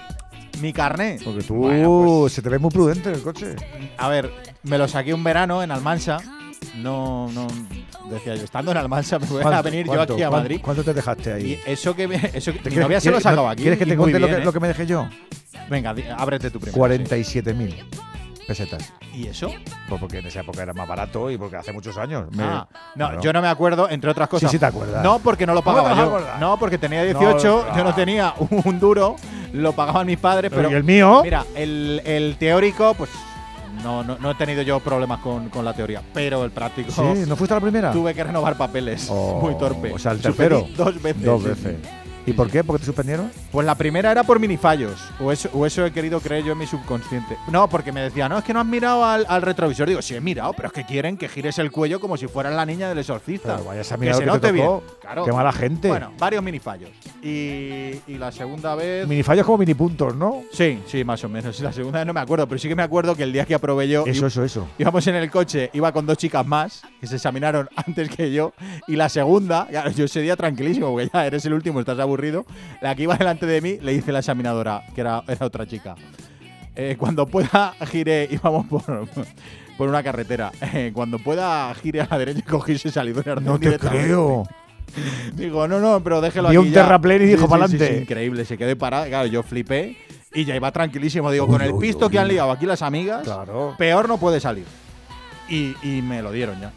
Mi 0.60 0.72
carnet. 0.72 1.22
Porque 1.24 1.42
tú 1.42 2.28
se 2.30 2.42
te 2.42 2.48
ve 2.48 2.58
muy 2.58 2.70
prudente 2.70 3.08
en 3.08 3.16
el 3.16 3.22
coche. 3.22 3.56
A 3.96 4.08
ver, 4.08 4.30
me 4.62 4.78
lo 4.78 4.88
saqué 4.88 5.14
un 5.14 5.24
verano 5.24 5.62
en 5.62 5.70
Almansa. 5.70 6.18
No, 6.76 7.30
no. 7.32 7.46
Decía 8.10 8.34
yo, 8.34 8.44
estando 8.44 8.70
en 8.70 8.76
Almansa, 8.76 9.18
me 9.18 9.26
voy 9.26 9.42
a 9.42 9.62
venir 9.62 9.86
yo 9.86 10.00
aquí 10.00 10.22
a 10.22 10.30
Madrid. 10.30 10.60
¿Cuánto 10.62 10.84
te 10.84 10.92
dejaste 10.92 11.32
ahí? 11.32 11.52
Y 11.52 11.70
eso 11.70 11.94
que, 11.94 12.06
me, 12.06 12.16
eso 12.32 12.52
que 12.52 12.70
mi 12.70 12.76
novia 12.76 13.00
se 13.00 13.10
lo 13.10 13.20
sacaba 13.20 13.50
aquí. 13.50 13.62
¿Quieres 13.62 13.78
que 13.78 13.86
te 13.86 13.96
cuente 13.96 14.18
lo, 14.18 14.26
que, 14.26 14.34
¿eh? 14.34 14.44
lo 14.44 14.52
que 14.52 14.60
me 14.60 14.68
dejé 14.68 14.86
yo? 14.86 15.08
Venga, 15.70 15.94
ábrete 16.16 16.50
tu 16.50 16.60
primero. 16.60 16.84
47.000 16.84 17.84
pesetas. 18.44 18.92
¿Y 19.12 19.26
eso? 19.26 19.50
Pues 19.88 20.00
porque 20.00 20.18
en 20.18 20.26
esa 20.26 20.40
época 20.40 20.62
era 20.62 20.72
más 20.72 20.86
barato 20.88 21.30
y 21.30 21.38
porque 21.38 21.56
hace 21.56 21.72
muchos 21.72 21.96
años. 21.96 22.26
Me- 22.32 22.42
Ah, 22.42 22.66
no, 22.94 23.06
Claro. 23.08 23.20
yo 23.22 23.32
no 23.32 23.42
me 23.42 23.48
acuerdo, 23.48 23.88
entre 23.90 24.10
otras 24.10 24.28
cosas. 24.28 24.50
Sí, 24.50 24.56
sí 24.56 24.60
te 24.60 24.66
acuerdas. 24.66 25.02
No, 25.02 25.18
porque 25.18 25.46
no 25.46 25.54
lo 25.54 25.62
¿Cómo 25.62 25.76
pagaba 25.82 25.96
yo. 25.96 26.38
No, 26.40 26.58
porque 26.58 26.78
tenía 26.78 27.00
No, 27.00 27.18
18, 27.18 27.62
claro. 27.64 27.76
yo 27.78 27.84
no 27.84 27.94
tenía 27.94 28.34
un 28.38 28.78
duro, 28.80 29.16
lo 29.52 29.72
pagaban 29.72 30.06
mis 30.06 30.18
padres, 30.18 30.50
Pero. 30.54 30.70
¿y 30.70 30.74
el 30.74 30.84
mío? 30.84 31.20
Mira, 31.22 31.44
el, 31.54 32.00
el 32.04 32.36
teórico, 32.38 32.94
pues. 32.94 33.10
No, 33.82 34.02
no, 34.02 34.16
no 34.18 34.30
he 34.30 34.34
tenido 34.36 34.62
yo 34.62 34.80
problemas 34.80 35.18
con, 35.20 35.50
con 35.50 35.62
la 35.64 35.74
teoría, 35.74 36.00
pero 36.14 36.42
el 36.44 36.50
práctico. 36.52 36.90
Sí, 36.90 37.24
¿no 37.26 37.36
fuiste 37.36 37.52
a 37.54 37.56
la 37.56 37.60
primera? 37.60 37.92
Tuve 37.92 38.14
que 38.14 38.24
renovar 38.24 38.56
papeles. 38.56 39.08
Oh, 39.10 39.40
Muy 39.42 39.58
torpe. 39.58 39.92
O 39.92 39.98
sea, 39.98 40.12
el 40.12 40.20
tercero. 40.22 40.66
Dos 40.76 41.02
veces. 41.02 41.22
Dos 41.22 41.42
veces. 41.44 41.76
¿Y 42.26 42.32
por 42.32 42.50
qué? 42.50 42.64
¿Por 42.64 42.76
qué 42.76 42.80
te 42.80 42.86
suspendieron? 42.86 43.30
Pues 43.52 43.66
la 43.66 43.74
primera 43.74 44.10
era 44.10 44.22
por 44.24 44.40
minifallos, 44.40 44.98
o 45.20 45.30
eso, 45.30 45.48
o 45.52 45.66
eso 45.66 45.84
he 45.84 45.92
querido 45.92 46.20
creer 46.20 46.44
yo 46.44 46.52
en 46.52 46.58
mi 46.58 46.66
subconsciente. 46.66 47.36
No, 47.48 47.68
porque 47.68 47.92
me 47.92 48.00
decía, 48.00 48.28
no, 48.28 48.38
es 48.38 48.44
que 48.44 48.54
no 48.54 48.60
has 48.60 48.66
mirado 48.66 49.04
al, 49.04 49.26
al 49.28 49.42
retrovisor. 49.42 49.86
Digo, 49.88 50.00
sí 50.00 50.14
he 50.14 50.20
mirado, 50.20 50.52
pero 50.54 50.68
es 50.68 50.72
que 50.72 50.84
quieren 50.84 51.16
que 51.16 51.28
gires 51.28 51.58
el 51.58 51.70
cuello 51.70 52.00
como 52.00 52.16
si 52.16 52.26
fueras 52.26 52.54
la 52.54 52.64
niña 52.64 52.88
del 52.88 52.98
exorcista. 52.98 53.56
Pero 53.56 53.68
vayas 53.68 53.92
a 53.92 53.96
que 53.96 54.00
mirar 54.00 54.16
se 54.16 54.26
lo 54.26 54.32
que 54.34 54.38
te 54.40 54.46
tocó. 54.48 54.78
bien. 54.80 54.96
Claro. 55.00 55.24
Qué 55.24 55.32
mala 55.32 55.52
gente. 55.52 55.88
Bueno, 55.88 56.12
varios 56.18 56.42
minifallos. 56.42 56.90
Y, 57.22 58.00
y 58.06 58.18
la 58.18 58.32
segunda 58.32 58.74
vez. 58.74 59.06
Minifallos 59.06 59.44
como 59.44 59.58
minipuntos, 59.58 60.16
¿no? 60.16 60.42
Sí, 60.52 60.80
sí, 60.86 61.04
más 61.04 61.22
o 61.24 61.28
menos. 61.28 61.60
La 61.60 61.72
segunda 61.72 61.98
vez 61.98 62.06
no 62.06 62.14
me 62.14 62.20
acuerdo, 62.20 62.48
pero 62.48 62.58
sí 62.58 62.68
que 62.68 62.74
me 62.74 62.82
acuerdo 62.82 63.14
que 63.14 63.22
el 63.22 63.32
día 63.32 63.44
que 63.44 63.54
aprobé 63.54 63.86
yo. 63.88 64.04
Eso, 64.06 64.26
eso, 64.26 64.42
eso. 64.44 64.66
Íbamos 64.78 65.06
en 65.06 65.16
el 65.16 65.30
coche, 65.30 65.68
iba 65.74 65.92
con 65.92 66.06
dos 66.06 66.16
chicas 66.16 66.46
más 66.46 66.82
que 67.00 67.06
se 67.06 67.16
examinaron 67.16 67.68
antes 67.76 68.08
que 68.08 68.32
yo. 68.32 68.54
Y 68.86 68.96
la 68.96 69.08
segunda, 69.08 69.66
claro, 69.68 69.90
yo 69.90 70.06
ese 70.06 70.20
día 70.22 70.36
tranquilísimo, 70.36 70.90
porque 70.90 71.10
ya 71.12 71.26
eres 71.26 71.44
el 71.44 71.52
último, 71.52 71.80
estás 71.80 71.98
aburrido. 71.98 72.13
La 72.80 72.94
que 72.94 73.02
iba 73.04 73.16
delante 73.16 73.46
de 73.46 73.60
mí 73.60 73.78
le 73.80 73.92
dice 73.92 74.12
la 74.12 74.20
examinadora, 74.20 74.82
que 74.94 75.00
era, 75.00 75.22
era 75.28 75.46
otra 75.46 75.66
chica. 75.66 75.94
Eh, 76.76 76.96
cuando 76.98 77.26
pueda, 77.26 77.74
gire, 77.86 78.28
íbamos 78.30 78.66
por, 78.66 79.06
por 79.78 79.88
una 79.88 80.02
carretera. 80.02 80.50
Eh, 80.72 80.90
cuando 80.94 81.18
pueda, 81.18 81.72
gire 81.74 82.00
a 82.00 82.08
la 82.10 82.18
derecha 82.18 82.40
y 82.40 82.42
cogí 82.42 82.72
y 82.72 82.78
No 83.42 83.58
te 83.58 83.78
creo. 83.78 84.44
Digo, 85.34 85.66
no, 85.66 85.80
no, 85.80 86.02
pero 86.02 86.20
déjelo 86.20 86.50
Vio 86.50 86.60
aquí 86.60 86.68
un 86.68 86.74
ya. 86.74 86.82
terraplén 86.82 87.22
y 87.22 87.26
dijo, 87.26 87.42
sí, 87.42 87.48
"Pa'lante". 87.48 87.88
sí, 87.96 88.02
increíble, 88.02 88.44
se 88.44 88.56
quedó 88.58 88.76
parado. 88.76 89.06
Claro, 89.06 89.26
yo 89.26 89.42
flipé 89.42 89.96
y 90.32 90.44
ya 90.44 90.54
iba 90.54 90.70
tranquilísimo. 90.72 91.30
Digo, 91.30 91.46
con 91.46 91.62
el 91.62 91.74
pisto 91.76 92.08
que 92.10 92.18
han 92.18 92.28
liado 92.28 92.50
aquí 92.50 92.66
las 92.66 92.82
amigas, 92.82 93.22
Claro. 93.22 93.74
peor 93.78 94.08
no 94.08 94.18
puede 94.18 94.40
salir. 94.40 94.64
Y, 95.48 95.74
y 95.82 96.00
me 96.02 96.22
lo 96.22 96.32
dieron 96.32 96.60
ya. 96.60 96.72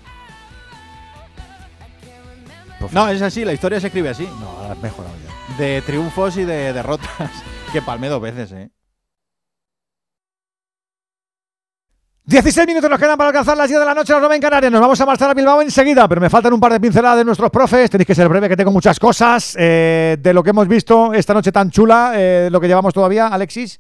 No, 2.92 3.10
es 3.10 3.22
así, 3.22 3.44
la 3.44 3.54
historia 3.54 3.80
se 3.80 3.88
escribe 3.88 4.10
así. 4.10 4.28
No, 4.40 4.72
has 4.72 4.78
mejorado 4.80 5.16
ya. 5.26 5.58
De 5.58 5.82
triunfos 5.82 6.38
y 6.38 6.44
de 6.44 6.74
derrotas. 6.74 7.32
que 7.74 7.82
palmé 7.82 8.08
dos 8.08 8.22
veces, 8.22 8.52
¿eh? 8.52 8.70
16 12.28 12.68
minutos 12.68 12.90
nos 12.90 13.00
quedan 13.00 13.18
para 13.18 13.30
alcanzar 13.30 13.56
las 13.56 13.70
10 13.70 13.80
de 13.80 13.86
la 13.86 13.94
noche, 13.94 14.12
las 14.12 14.20
9 14.20 14.36
en 14.36 14.42
Canarias. 14.42 14.70
Nos 14.70 14.82
vamos 14.82 15.00
a 15.00 15.06
marchar 15.06 15.30
a 15.30 15.34
Bilbao 15.34 15.62
enseguida, 15.62 16.10
pero 16.10 16.20
me 16.20 16.30
faltan 16.30 16.52
un 16.52 16.60
par 16.60 16.74
de 16.74 16.80
pinceladas 16.82 17.20
de 17.20 17.24
nuestros 17.24 17.50
profes. 17.50 17.90
Tenéis 17.90 18.06
que 18.06 18.14
ser 18.14 18.28
breve, 18.28 18.50
que 18.50 18.58
tengo 18.58 18.70
muchas 18.70 19.00
cosas 19.00 19.56
eh, 19.58 20.18
de 20.20 20.34
lo 20.34 20.44
que 20.44 20.50
hemos 20.50 20.68
visto 20.68 21.14
esta 21.14 21.34
noche 21.34 21.54
tan 21.54 21.72
chula, 21.72 22.12
eh, 22.16 22.50
lo 22.52 22.60
que 22.60 22.68
llevamos 22.68 22.94
todavía, 22.94 23.28
Alexis. 23.28 23.80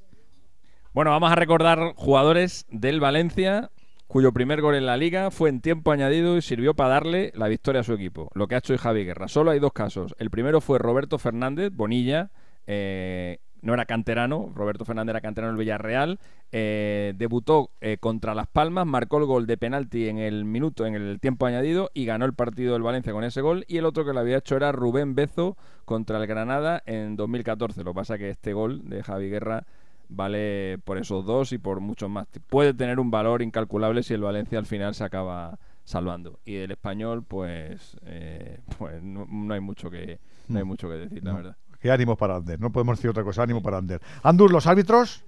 Bueno, 0.93 1.11
vamos 1.11 1.29
a 1.29 1.35
recordar 1.35 1.93
jugadores 1.97 2.65
del 2.69 3.01
Valencia 3.01 3.69
cuyo 4.07 4.31
primer 4.31 4.61
gol 4.61 4.75
en 4.75 4.85
la 4.85 4.97
liga 4.97 5.31
fue 5.31 5.49
en 5.49 5.61
tiempo 5.61 5.91
añadido 5.91 6.37
y 6.37 6.41
sirvió 6.41 6.73
para 6.73 6.89
darle 6.89 7.31
la 7.35 7.47
victoria 7.47 7.81
a 7.81 7.83
su 7.83 7.93
equipo. 7.93 8.31
Lo 8.33 8.47
que 8.47 8.55
ha 8.55 8.59
hecho 8.59 8.73
hoy 8.73 8.79
Javi 8.79 9.03
Guerra. 9.05 9.27
Solo 9.27 9.51
hay 9.51 9.59
dos 9.59 9.73
casos. 9.73 10.15
El 10.17 10.29
primero 10.29 10.61
fue 10.61 10.79
Roberto 10.79 11.17
Fernández, 11.17 11.71
Bonilla. 11.73 12.29
eh, 12.67 13.39
no 13.61 13.73
era 13.73 13.85
canterano, 13.85 14.51
Roberto 14.55 14.85
Fernández 14.85 15.11
era 15.13 15.21
canterano 15.21 15.51
del 15.51 15.59
Villarreal. 15.59 16.19
eh, 16.51 17.13
debutó 17.17 17.71
eh, 17.81 17.97
contra 17.99 18.33
Las 18.35 18.47
Palmas, 18.47 18.85
marcó 18.85 19.17
el 19.17 19.25
gol 19.25 19.47
de 19.47 19.57
penalti 19.57 20.07
en 20.07 20.19
el 20.19 20.45
minuto, 20.45 20.85
en 20.85 20.95
el 20.95 21.19
tiempo 21.19 21.45
añadido 21.45 21.89
y 21.93 22.05
ganó 22.05 22.25
el 22.25 22.33
partido 22.33 22.73
del 22.73 22.83
Valencia 22.83 23.11
con 23.11 23.23
ese 23.23 23.41
gol. 23.41 23.65
Y 23.67 23.77
el 23.77 23.85
otro 23.85 24.05
que 24.05 24.13
lo 24.13 24.19
había 24.19 24.37
hecho 24.37 24.55
era 24.55 24.71
Rubén 24.71 25.15
Bezo 25.15 25.57
contra 25.85 26.19
el 26.19 26.27
Granada 26.27 26.81
en 26.85 27.15
2014. 27.17 27.83
Lo 27.83 27.91
que 27.91 27.95
pasa 27.95 28.17
que 28.17 28.29
este 28.29 28.53
gol 28.53 28.87
de 28.87 29.03
Javi 29.03 29.29
Guerra 29.29 29.65
vale 30.09 30.77
por 30.83 30.97
esos 30.97 31.25
dos 31.25 31.51
y 31.53 31.57
por 31.57 31.79
muchos 31.79 32.09
más. 32.09 32.27
Puede 32.47 32.73
tener 32.73 32.99
un 32.99 33.11
valor 33.11 33.41
incalculable 33.41 34.03
si 34.03 34.13
el 34.13 34.21
Valencia 34.21 34.57
al 34.59 34.65
final 34.65 34.93
se 34.95 35.03
acaba 35.03 35.57
salvando. 35.83 36.39
Y 36.45 36.55
del 36.55 36.71
español, 36.71 37.23
pues, 37.27 37.97
eh, 38.05 38.59
pues 38.77 39.01
no, 39.01 39.25
no 39.29 39.53
hay 39.53 39.59
mucho 39.59 39.89
que 39.89 40.19
no 40.47 40.59
hay 40.59 40.65
mucho 40.65 40.87
que 40.89 40.95
decir, 40.95 41.23
la 41.23 41.31
No. 41.31 41.37
verdad. 41.37 41.57
Qué 41.79 41.91
ánimo 41.91 42.15
para 42.17 42.37
Ander, 42.37 42.59
no 42.59 42.71
podemos 42.71 42.97
decir 42.97 43.09
otra 43.11 43.23
cosa, 43.23 43.43
ánimo 43.43 43.61
para 43.61 43.77
Ander. 43.77 44.01
Andur, 44.23 44.51
los 44.51 44.65
árbitros. 44.65 45.23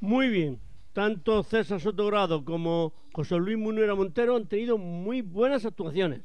Muy 0.00 0.28
bien. 0.28 0.58
Tanto 0.92 1.42
César 1.44 1.80
Sotogrado 1.80 2.44
como 2.44 2.92
José 3.12 3.36
Luis 3.36 3.56
Munera 3.56 3.94
Montero 3.94 4.36
han 4.36 4.46
tenido 4.46 4.76
muy 4.76 5.22
buenas 5.22 5.64
actuaciones. 5.64 6.20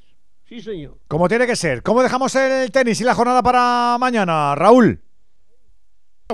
Sí, 0.46 0.60
señor. 0.62 0.98
Como 1.08 1.28
tiene 1.30 1.46
que 1.46 1.56
ser. 1.56 1.84
¿Cómo 1.84 2.02
dejamos 2.02 2.34
el 2.36 2.72
tenis 2.72 3.00
y 3.00 3.04
la 3.04 3.14
jornada 3.14 3.44
para 3.44 3.98
mañana, 4.00 4.56
Raúl? 4.56 5.00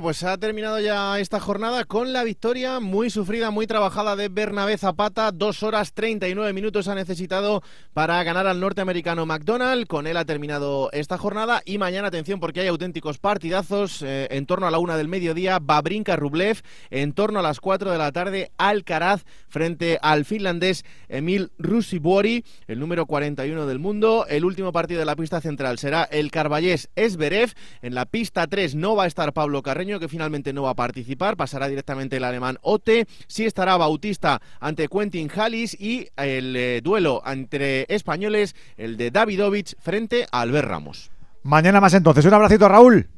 Pues 0.02 0.24
ha 0.24 0.40
terminado 0.40 0.80
ya 0.80 1.20
esta 1.20 1.40
jornada 1.40 1.84
con 1.86 2.14
la 2.14 2.24
victoria 2.24 2.80
muy 2.80 3.12
sufrida, 3.12 3.52
muy 3.52 3.68
trabajada 3.68 4.16
de 4.16 4.28
Bernabé 4.28 4.76
Zapata. 4.76 5.32
Dos 5.32 5.62
horas 5.62 5.94
39 5.94 6.52
minutos 6.52 6.88
ha 6.88 6.96
necesitado 6.96 7.62
para 7.94 8.22
ganar 8.24 8.48
al 8.48 8.60
norteamericano 8.60 9.28
McDonald. 9.28 9.86
Con 9.86 10.08
él 10.08 10.18
ha 10.18 10.26
terminado 10.26 10.90
esta 10.94 11.20
jornada. 11.20 11.62
Y 11.64 11.78
mañana, 11.78 12.08
atención, 12.08 12.40
porque 12.40 12.62
hay 12.62 12.70
auténticos 12.70 13.20
partidazos. 13.20 14.02
eh, 14.02 14.28
en 14.32 14.48
torno 14.48 14.66
a 14.66 14.72
la 14.72 14.80
una 14.80 14.98
del 14.98 15.08
mediodía, 15.08 15.60
Babrinka 15.62 16.16
Rublev. 16.16 16.64
En 16.90 17.14
torno 17.14 17.38
a 17.38 17.44
las 17.44 17.60
4 17.60 17.92
de 17.92 17.98
la 18.00 18.12
tarde, 18.12 18.52
Alcaraz 18.58 19.24
frente 19.48 20.00
al 20.02 20.26
finlandés 20.26 20.86
Emil 21.08 21.52
Rusibori, 21.60 22.44
el 22.66 22.80
número 22.80 23.06
41 23.06 23.68
del 23.68 23.78
mundo. 23.78 24.26
El 24.28 24.44
último 24.44 24.72
partido 24.72 25.00
de 25.00 25.06
la 25.06 25.16
pista 25.16 25.40
central 25.40 25.78
será 25.78 26.04
el 26.04 26.32
Carballés 26.32 26.90
Esberev. 26.96 27.54
En 27.84 27.94
la 27.94 28.08
pista 28.08 28.48
3 28.48 28.74
no 28.74 28.96
va 28.96 29.04
a 29.04 29.08
estar 29.08 29.34
Pablo 29.34 29.62
Carreño, 29.84 30.00
que 30.00 30.08
finalmente 30.08 30.54
no 30.54 30.64
va 30.64 30.70
a 30.70 30.76
participar. 30.76 31.36
Pasará 31.36 31.68
directamente 31.68 32.16
el 32.16 32.24
alemán 32.24 32.58
Ote. 32.62 33.06
Sí 33.28 33.46
estará 33.46 33.76
Bautista 33.76 34.42
ante 34.62 34.88
Quentin 34.88 35.30
Hallis 35.30 35.74
y 35.78 36.08
el 36.16 36.56
eh, 36.56 36.80
duelo 36.82 37.22
entre 37.26 37.86
españoles, 37.90 38.56
el 38.78 38.96
de 38.96 39.12
Davidovich 39.12 39.76
frente 39.82 40.26
a 40.32 40.40
Albert 40.40 40.70
Ramos. 40.70 41.12
Mañana 41.44 41.82
más 41.82 41.94
entonces. 41.96 42.24
Un 42.24 42.34
abracito, 42.34 42.70
Raúl. 42.70 43.10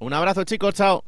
Un 0.00 0.12
abrazo, 0.12 0.44
chicos. 0.44 0.74
Chao. 0.74 1.02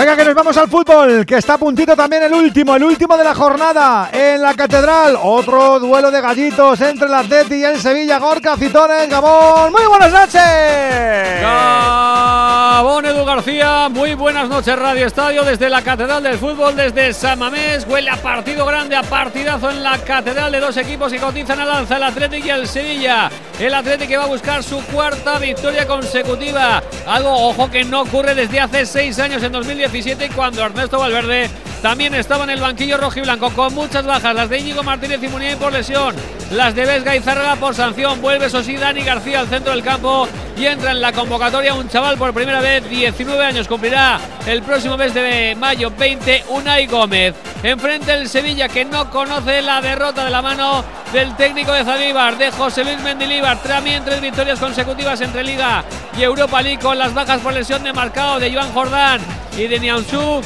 Venga, 0.00 0.16
que 0.16 0.24
nos 0.24 0.34
vamos 0.34 0.56
al 0.56 0.66
fútbol, 0.66 1.26
que 1.26 1.36
está 1.36 1.54
a 1.54 1.58
puntito 1.58 1.94
también 1.94 2.22
el 2.22 2.32
último, 2.32 2.74
el 2.74 2.84
último 2.84 3.18
de 3.18 3.24
la 3.24 3.34
jornada 3.34 4.08
en 4.10 4.40
la 4.40 4.54
Catedral. 4.54 5.18
Otro 5.22 5.78
duelo 5.78 6.10
de 6.10 6.22
gallitos 6.22 6.80
entre 6.80 7.06
el 7.06 7.12
Atleti 7.12 7.56
y 7.56 7.64
el 7.64 7.78
Sevilla. 7.78 8.18
Gorka, 8.18 8.56
Citones, 8.56 9.10
Gabón. 9.10 9.70
Muy 9.72 9.84
buenas 9.86 10.10
noches. 10.10 11.42
Gabón 11.42 13.04
Edu 13.04 13.26
García, 13.26 13.90
muy 13.90 14.14
buenas 14.14 14.48
noches 14.48 14.78
Radio 14.78 15.06
Estadio 15.06 15.44
desde 15.44 15.68
la 15.68 15.82
Catedral 15.82 16.22
del 16.22 16.38
Fútbol, 16.38 16.74
desde 16.74 17.12
San 17.12 17.38
Mamés. 17.38 17.86
Huele 17.86 18.08
a 18.08 18.16
partido 18.16 18.64
grande, 18.64 18.96
a 18.96 19.02
partidazo 19.02 19.68
en 19.68 19.82
la 19.82 19.98
Catedral 19.98 20.50
de 20.50 20.60
dos 20.60 20.78
equipos 20.78 21.12
que 21.12 21.18
cotizan 21.18 21.60
al 21.60 21.70
alza, 21.70 21.98
el 21.98 22.04
Atlético 22.04 22.46
y 22.46 22.50
el 22.50 22.66
Sevilla. 22.66 23.30
El 23.58 23.74
Atlético 23.74 24.08
que 24.08 24.16
va 24.16 24.24
a 24.24 24.28
buscar 24.28 24.62
su 24.62 24.82
cuarta 24.86 25.38
victoria 25.38 25.86
consecutiva. 25.86 26.82
Algo, 27.06 27.48
ojo, 27.48 27.70
que 27.70 27.84
no 27.84 28.00
ocurre 28.00 28.34
desde 28.34 28.60
hace 28.60 28.86
seis 28.86 29.18
años 29.18 29.42
en 29.42 29.52
2017 29.90 30.30
cuando 30.36 30.62
Ernesto 30.62 31.00
Valverde 31.00 31.50
también 31.82 32.14
estaba 32.14 32.44
en 32.44 32.50
el 32.50 32.60
banquillo 32.60 32.98
rojo 32.98 33.18
y 33.18 33.22
blanco 33.22 33.50
con 33.50 33.74
muchas 33.74 34.04
bajas, 34.04 34.34
las 34.34 34.50
de 34.50 34.58
Íñigo 34.58 34.82
Martínez 34.82 35.22
y 35.22 35.28
Muniain 35.28 35.58
por 35.58 35.72
lesión, 35.72 36.14
las 36.50 36.74
de 36.74 36.84
Vesga 36.84 37.16
y 37.16 37.20
Zárraga 37.20 37.56
por 37.56 37.74
sanción, 37.74 38.20
vuelve 38.20 38.50
Sosí 38.50 38.76
Dani 38.76 39.02
García 39.02 39.40
al 39.40 39.48
centro 39.48 39.72
del 39.72 39.82
campo 39.82 40.28
y 40.58 40.66
entra 40.66 40.90
en 40.90 41.00
la 41.00 41.12
convocatoria 41.12 41.72
un 41.72 41.88
chaval 41.88 42.18
por 42.18 42.34
primera 42.34 42.60
vez, 42.60 42.88
19 42.88 43.44
años, 43.44 43.66
cumplirá 43.66 44.20
el 44.46 44.62
próximo 44.62 44.98
mes 44.98 45.14
de 45.14 45.56
mayo 45.58 45.90
20, 45.90 46.44
Unai 46.50 46.86
Gómez. 46.86 47.34
Enfrente 47.62 48.12
el 48.12 48.28
Sevilla 48.28 48.68
que 48.68 48.84
no 48.84 49.10
conoce 49.10 49.62
la 49.62 49.80
derrota 49.80 50.24
de 50.24 50.30
la 50.30 50.42
mano 50.42 50.84
del 51.14 51.34
técnico 51.36 51.72
de 51.72 51.84
Zalíbar, 51.84 52.36
de 52.36 52.50
José 52.50 52.84
Luis 52.84 53.00
Mendilíbar, 53.00 53.62
también 53.62 54.04
tres 54.04 54.20
victorias 54.20 54.58
consecutivas 54.58 55.20
entre 55.22 55.44
Liga 55.44 55.82
y 56.18 56.22
Europa 56.22 56.60
League 56.60 56.82
con 56.82 56.98
las 56.98 57.14
bajas 57.14 57.40
por 57.40 57.54
lesión 57.54 57.82
de 57.82 57.92
marcado 57.92 58.38
de 58.38 58.52
Joan 58.52 58.72
Jordán 58.72 59.20
y 59.56 59.66
de 59.66 59.80
Nianzú. 59.80 60.42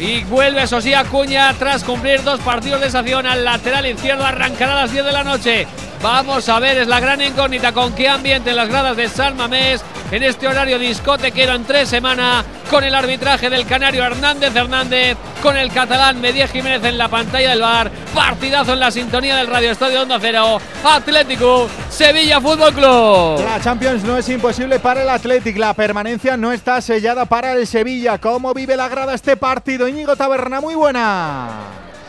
Y 0.00 0.24
vuelve 0.24 0.62
eso 0.64 0.80
sí 0.80 0.92
Acuña 0.92 1.52
tras 1.54 1.84
cumplir 1.84 2.22
dos 2.22 2.40
partidos 2.40 2.80
de 2.80 2.90
sanción 2.90 3.26
al 3.26 3.44
lateral 3.44 3.86
izquierdo. 3.86 4.24
Arrancará 4.24 4.72
a 4.72 4.82
las 4.82 4.92
10 4.92 5.04
de 5.04 5.12
la 5.12 5.24
noche. 5.24 5.66
Vamos 6.04 6.50
a 6.50 6.60
ver, 6.60 6.76
es 6.76 6.86
la 6.86 7.00
gran 7.00 7.22
incógnita 7.22 7.72
con 7.72 7.94
qué 7.94 8.10
ambiente 8.10 8.50
en 8.50 8.56
las 8.56 8.68
gradas 8.68 8.94
de 8.94 9.08
San 9.08 9.38
Mamés 9.38 9.82
en 10.10 10.22
este 10.22 10.46
horario 10.46 10.78
discotequero 10.78 11.54
en 11.54 11.64
tres 11.64 11.88
semanas 11.88 12.44
con 12.68 12.84
el 12.84 12.94
arbitraje 12.94 13.48
del 13.48 13.64
canario 13.64 14.04
Hernández 14.04 14.54
Hernández, 14.54 15.16
con 15.42 15.56
el 15.56 15.72
catalán 15.72 16.20
Medía 16.20 16.46
Jiménez 16.46 16.84
en 16.84 16.98
la 16.98 17.08
pantalla 17.08 17.48
del 17.48 17.62
bar, 17.62 17.90
partidazo 18.14 18.74
en 18.74 18.80
la 18.80 18.90
sintonía 18.90 19.36
del 19.36 19.46
Radio 19.46 19.70
Estadio 19.70 20.02
Onda 20.02 20.18
Cero, 20.20 20.60
Atlético, 20.84 21.70
Sevilla 21.88 22.38
Fútbol 22.38 22.74
Club. 22.74 23.42
La 23.42 23.58
Champions 23.62 24.04
no 24.04 24.18
es 24.18 24.28
imposible 24.28 24.80
para 24.80 25.04
el 25.04 25.08
Athletic, 25.08 25.56
la 25.56 25.72
permanencia 25.72 26.36
no 26.36 26.52
está 26.52 26.82
sellada 26.82 27.24
para 27.24 27.54
el 27.54 27.66
Sevilla. 27.66 28.18
¿Cómo 28.18 28.52
vive 28.52 28.76
la 28.76 28.90
grada 28.90 29.14
este 29.14 29.38
partido? 29.38 29.88
Íñigo 29.88 30.16
Taberna, 30.16 30.60
muy 30.60 30.74
buena. 30.74 31.48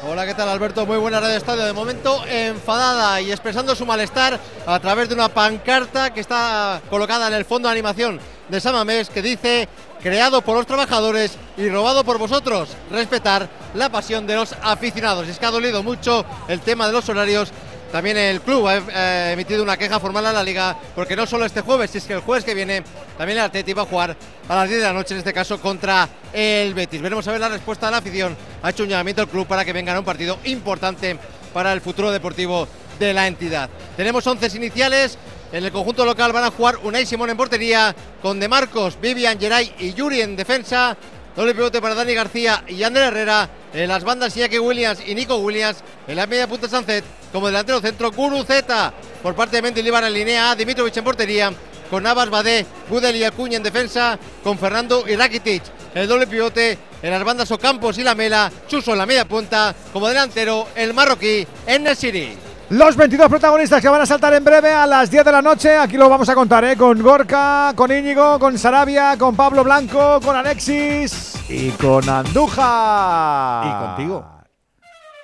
Hola, 0.07 0.27
¿qué 0.27 0.35
tal 0.35 0.47
Alberto? 0.49 0.85
Muy 0.85 0.97
buena 0.97 1.19
radio 1.19 1.35
estadio. 1.35 1.65
De 1.65 1.73
momento 1.73 2.23
enfadada 2.27 3.19
y 3.21 3.31
expresando 3.31 3.73
su 3.73 3.87
malestar 3.87 4.39
a 4.67 4.79
través 4.79 5.09
de 5.09 5.15
una 5.15 5.29
pancarta 5.29 6.13
que 6.13 6.19
está 6.19 6.79
colocada 6.91 7.27
en 7.27 7.33
el 7.33 7.43
fondo 7.43 7.67
de 7.67 7.71
animación 7.71 8.19
de 8.47 8.61
Samamés 8.61 9.09
que 9.09 9.23
dice 9.23 9.67
creado 10.03 10.43
por 10.43 10.57
los 10.57 10.67
trabajadores 10.67 11.39
y 11.57 11.69
robado 11.69 12.03
por 12.03 12.19
vosotros. 12.19 12.69
Respetar 12.91 13.49
la 13.73 13.89
pasión 13.89 14.27
de 14.27 14.35
los 14.35 14.53
aficionados. 14.61 15.27
Es 15.27 15.39
que 15.39 15.47
ha 15.47 15.51
dolido 15.51 15.81
mucho 15.81 16.23
el 16.47 16.59
tema 16.59 16.85
de 16.85 16.93
los 16.93 17.09
horarios 17.09 17.51
también 17.95 18.17
el 18.17 18.41
club 18.41 18.67
ha 18.67 18.75
eh, 18.75 19.31
emitido 19.31 19.63
una 19.63 19.77
queja 19.77 20.01
formal 20.01 20.25
a 20.25 20.33
la 20.33 20.43
liga 20.43 20.75
porque 20.93 21.15
no 21.15 21.25
solo 21.25 21.45
este 21.45 21.61
jueves, 21.61 21.91
si 21.91 21.99
es 21.99 22.03
que 22.03 22.11
el 22.11 22.19
jueves 22.19 22.43
que 22.43 22.53
viene 22.53 22.83
también 23.17 23.39
el 23.39 23.45
Atleti 23.45 23.71
va 23.71 23.83
a 23.83 23.85
jugar 23.85 24.17
a 24.49 24.55
las 24.55 24.67
10 24.67 24.81
de 24.81 24.87
la 24.87 24.91
noche, 24.91 25.13
en 25.13 25.19
este 25.19 25.31
caso 25.31 25.61
contra 25.61 26.09
el 26.33 26.73
Betis. 26.73 27.01
Veremos 27.01 27.25
a 27.25 27.31
ver 27.31 27.39
la 27.39 27.47
respuesta 27.47 27.85
de 27.85 27.93
la 27.93 27.99
afición. 27.99 28.35
Ha 28.65 28.71
hecho 28.71 28.81
un 28.81 28.89
llamamiento 28.89 29.21
al 29.21 29.27
club 29.27 29.45
para 29.45 29.63
que 29.63 29.73
vengan 29.73 29.95
a 29.95 29.99
un 29.99 30.05
partido 30.05 30.39
importante 30.45 31.19
para 31.53 31.71
el 31.71 31.81
futuro 31.81 32.09
deportivo 32.09 32.67
de 32.97 33.13
la 33.13 33.27
entidad. 33.27 33.69
Tenemos 33.95 34.25
11 34.25 34.57
iniciales. 34.57 35.19
En 35.51 35.63
el 35.63 35.71
conjunto 35.71 36.03
local 36.03 36.33
van 36.33 36.45
a 36.45 36.49
jugar 36.49 36.77
Unai 36.81 37.05
Simón 37.05 37.29
en 37.29 37.37
portería, 37.37 37.95
con 38.23 38.39
De 38.39 38.47
Marcos, 38.47 38.99
Vivian, 38.99 39.39
Geray 39.39 39.71
y 39.77 39.93
Yuri 39.93 40.21
en 40.21 40.35
defensa. 40.35 40.97
Doble 41.35 41.53
pivote 41.53 41.79
para 41.79 41.93
Dani 41.93 42.15
García 42.15 42.63
y 42.67 42.81
Ander 42.81 43.03
Herrera. 43.03 43.47
En 43.71 43.87
las 43.87 44.03
bandas 44.03 44.35
Iñaki 44.35 44.57
Williams 44.57 44.99
y 45.05 45.13
Nico 45.13 45.35
Williams. 45.35 45.83
En 46.07 46.15
la 46.15 46.25
media 46.25 46.47
punta 46.47 46.67
Sancet 46.67 47.05
como 47.31 47.45
delantero 47.45 47.79
centro 47.81 48.11
Zeta 48.47 48.91
por 49.21 49.35
parte 49.35 49.57
de 49.57 49.61
Mendilibar 49.61 50.03
en 50.05 50.13
línea 50.13 50.49
A, 50.49 50.55
Dimitrovic 50.55 50.97
en 50.97 51.03
portería, 51.03 51.53
con 51.91 52.01
Navas, 52.01 52.31
Badé, 52.31 52.65
Gudel 52.89 53.15
y 53.15 53.25
Acuña 53.25 53.57
en 53.57 53.63
defensa, 53.63 54.17
con 54.43 54.57
Fernando 54.57 55.05
y 55.07 55.15
Rakitic. 55.15 55.74
El 55.95 56.09
doble 56.09 56.27
pivote 56.27 56.77
en 57.01 57.09
las 57.09 57.23
bandas 57.23 57.49
Ocampos 57.51 57.97
y 57.97 58.03
Lamela, 58.03 58.51
Chuso 58.67 58.91
en 58.91 58.97
la 58.97 59.05
media 59.05 59.25
punta, 59.25 59.73
como 59.93 60.09
delantero 60.09 60.67
el 60.75 60.93
marroquí 60.93 61.47
en 61.65 61.95
City. 61.95 62.37
Los 62.69 62.97
22 62.97 63.29
protagonistas 63.29 63.81
que 63.81 63.87
van 63.87 64.01
a 64.01 64.05
saltar 64.05 64.33
en 64.33 64.43
breve 64.43 64.73
a 64.73 64.85
las 64.85 65.09
10 65.09 65.23
de 65.23 65.31
la 65.31 65.41
noche. 65.41 65.77
Aquí 65.77 65.95
lo 65.95 66.09
vamos 66.09 66.27
a 66.27 66.35
contar, 66.35 66.65
¿eh? 66.65 66.75
Con 66.75 67.01
Gorka, 67.01 67.71
con 67.77 67.93
Íñigo, 67.93 68.37
con 68.39 68.57
Sarabia, 68.57 69.15
con 69.17 69.37
Pablo 69.37 69.63
Blanco, 69.63 70.19
con 70.19 70.35
Alexis 70.35 71.35
y 71.47 71.69
con 71.69 72.09
Anduja. 72.09 73.61
Y 73.63 73.85
contigo. 73.85 74.25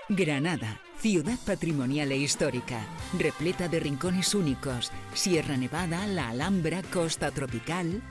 Granada, 0.08 0.80
ciudad 1.02 1.38
patrimonial 1.46 2.14
e 2.14 2.18
histórica, 2.18 2.80
repleta 3.20 3.68
de 3.68 3.82
rincones 3.82 4.34
únicos. 4.34 4.90
Sierra 5.14 5.58
Nevada, 5.58 6.08
la 6.08 6.30
Alhambra, 6.30 6.82
Costa 6.94 7.30
Tropical. 7.32 8.02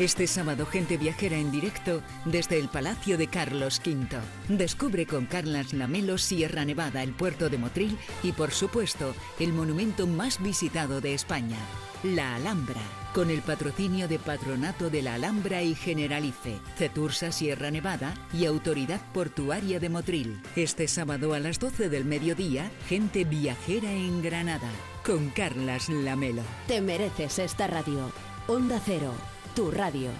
Este 0.00 0.26
sábado 0.26 0.64
gente 0.64 0.96
viajera 0.96 1.36
en 1.36 1.52
directo 1.52 2.00
desde 2.24 2.58
el 2.58 2.70
Palacio 2.70 3.18
de 3.18 3.26
Carlos 3.26 3.82
V. 3.84 4.18
Descubre 4.48 5.04
con 5.04 5.26
Carlas 5.26 5.74
Lamelo 5.74 6.16
Sierra 6.16 6.64
Nevada, 6.64 7.02
el 7.02 7.12
puerto 7.12 7.50
de 7.50 7.58
Motril 7.58 7.98
y 8.22 8.32
por 8.32 8.50
supuesto 8.50 9.14
el 9.38 9.52
monumento 9.52 10.06
más 10.06 10.42
visitado 10.42 11.02
de 11.02 11.12
España, 11.12 11.58
la 12.02 12.36
Alhambra, 12.36 12.80
con 13.12 13.28
el 13.28 13.42
patrocinio 13.42 14.08
de 14.08 14.18
Patronato 14.18 14.88
de 14.88 15.02
la 15.02 15.16
Alhambra 15.16 15.62
y 15.62 15.74
Generalife, 15.74 16.58
Cetursa 16.78 17.30
Sierra 17.30 17.70
Nevada 17.70 18.14
y 18.32 18.46
Autoridad 18.46 19.02
Portuaria 19.12 19.80
de 19.80 19.90
Motril. 19.90 20.40
Este 20.56 20.88
sábado 20.88 21.34
a 21.34 21.40
las 21.40 21.58
12 21.58 21.90
del 21.90 22.06
mediodía, 22.06 22.70
gente 22.88 23.24
viajera 23.24 23.92
en 23.92 24.22
Granada, 24.22 24.70
con 25.04 25.28
Carlas 25.28 25.90
Lamelo. 25.90 26.42
Te 26.68 26.80
mereces 26.80 27.38
esta 27.38 27.66
radio. 27.66 28.10
Onda 28.46 28.80
Cero, 28.82 29.12
tu 29.54 29.70
radio. 29.70 30.10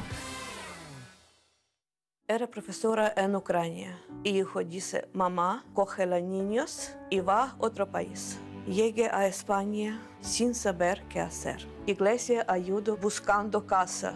Era 2.27 2.47
profesora 2.47 3.13
en 3.17 3.35
Ucrania. 3.35 4.01
Hijo 4.23 4.63
dice, 4.63 5.09
mamá, 5.13 5.65
coge 5.75 6.05
a 6.05 6.21
niños 6.21 6.95
y 7.11 7.21
va 7.21 7.43
a 7.45 7.57
otro 7.59 7.91
país. 7.91 8.39
Llegué 8.67 9.09
a 9.11 9.27
España 9.27 10.01
sin 10.21 10.55
saber 10.55 11.03
qué 11.09 11.21
hacer. 11.21 11.67
Iglesia 11.87 12.45
ayudó 12.47 12.97
buscando 12.97 13.67
casa, 13.67 14.15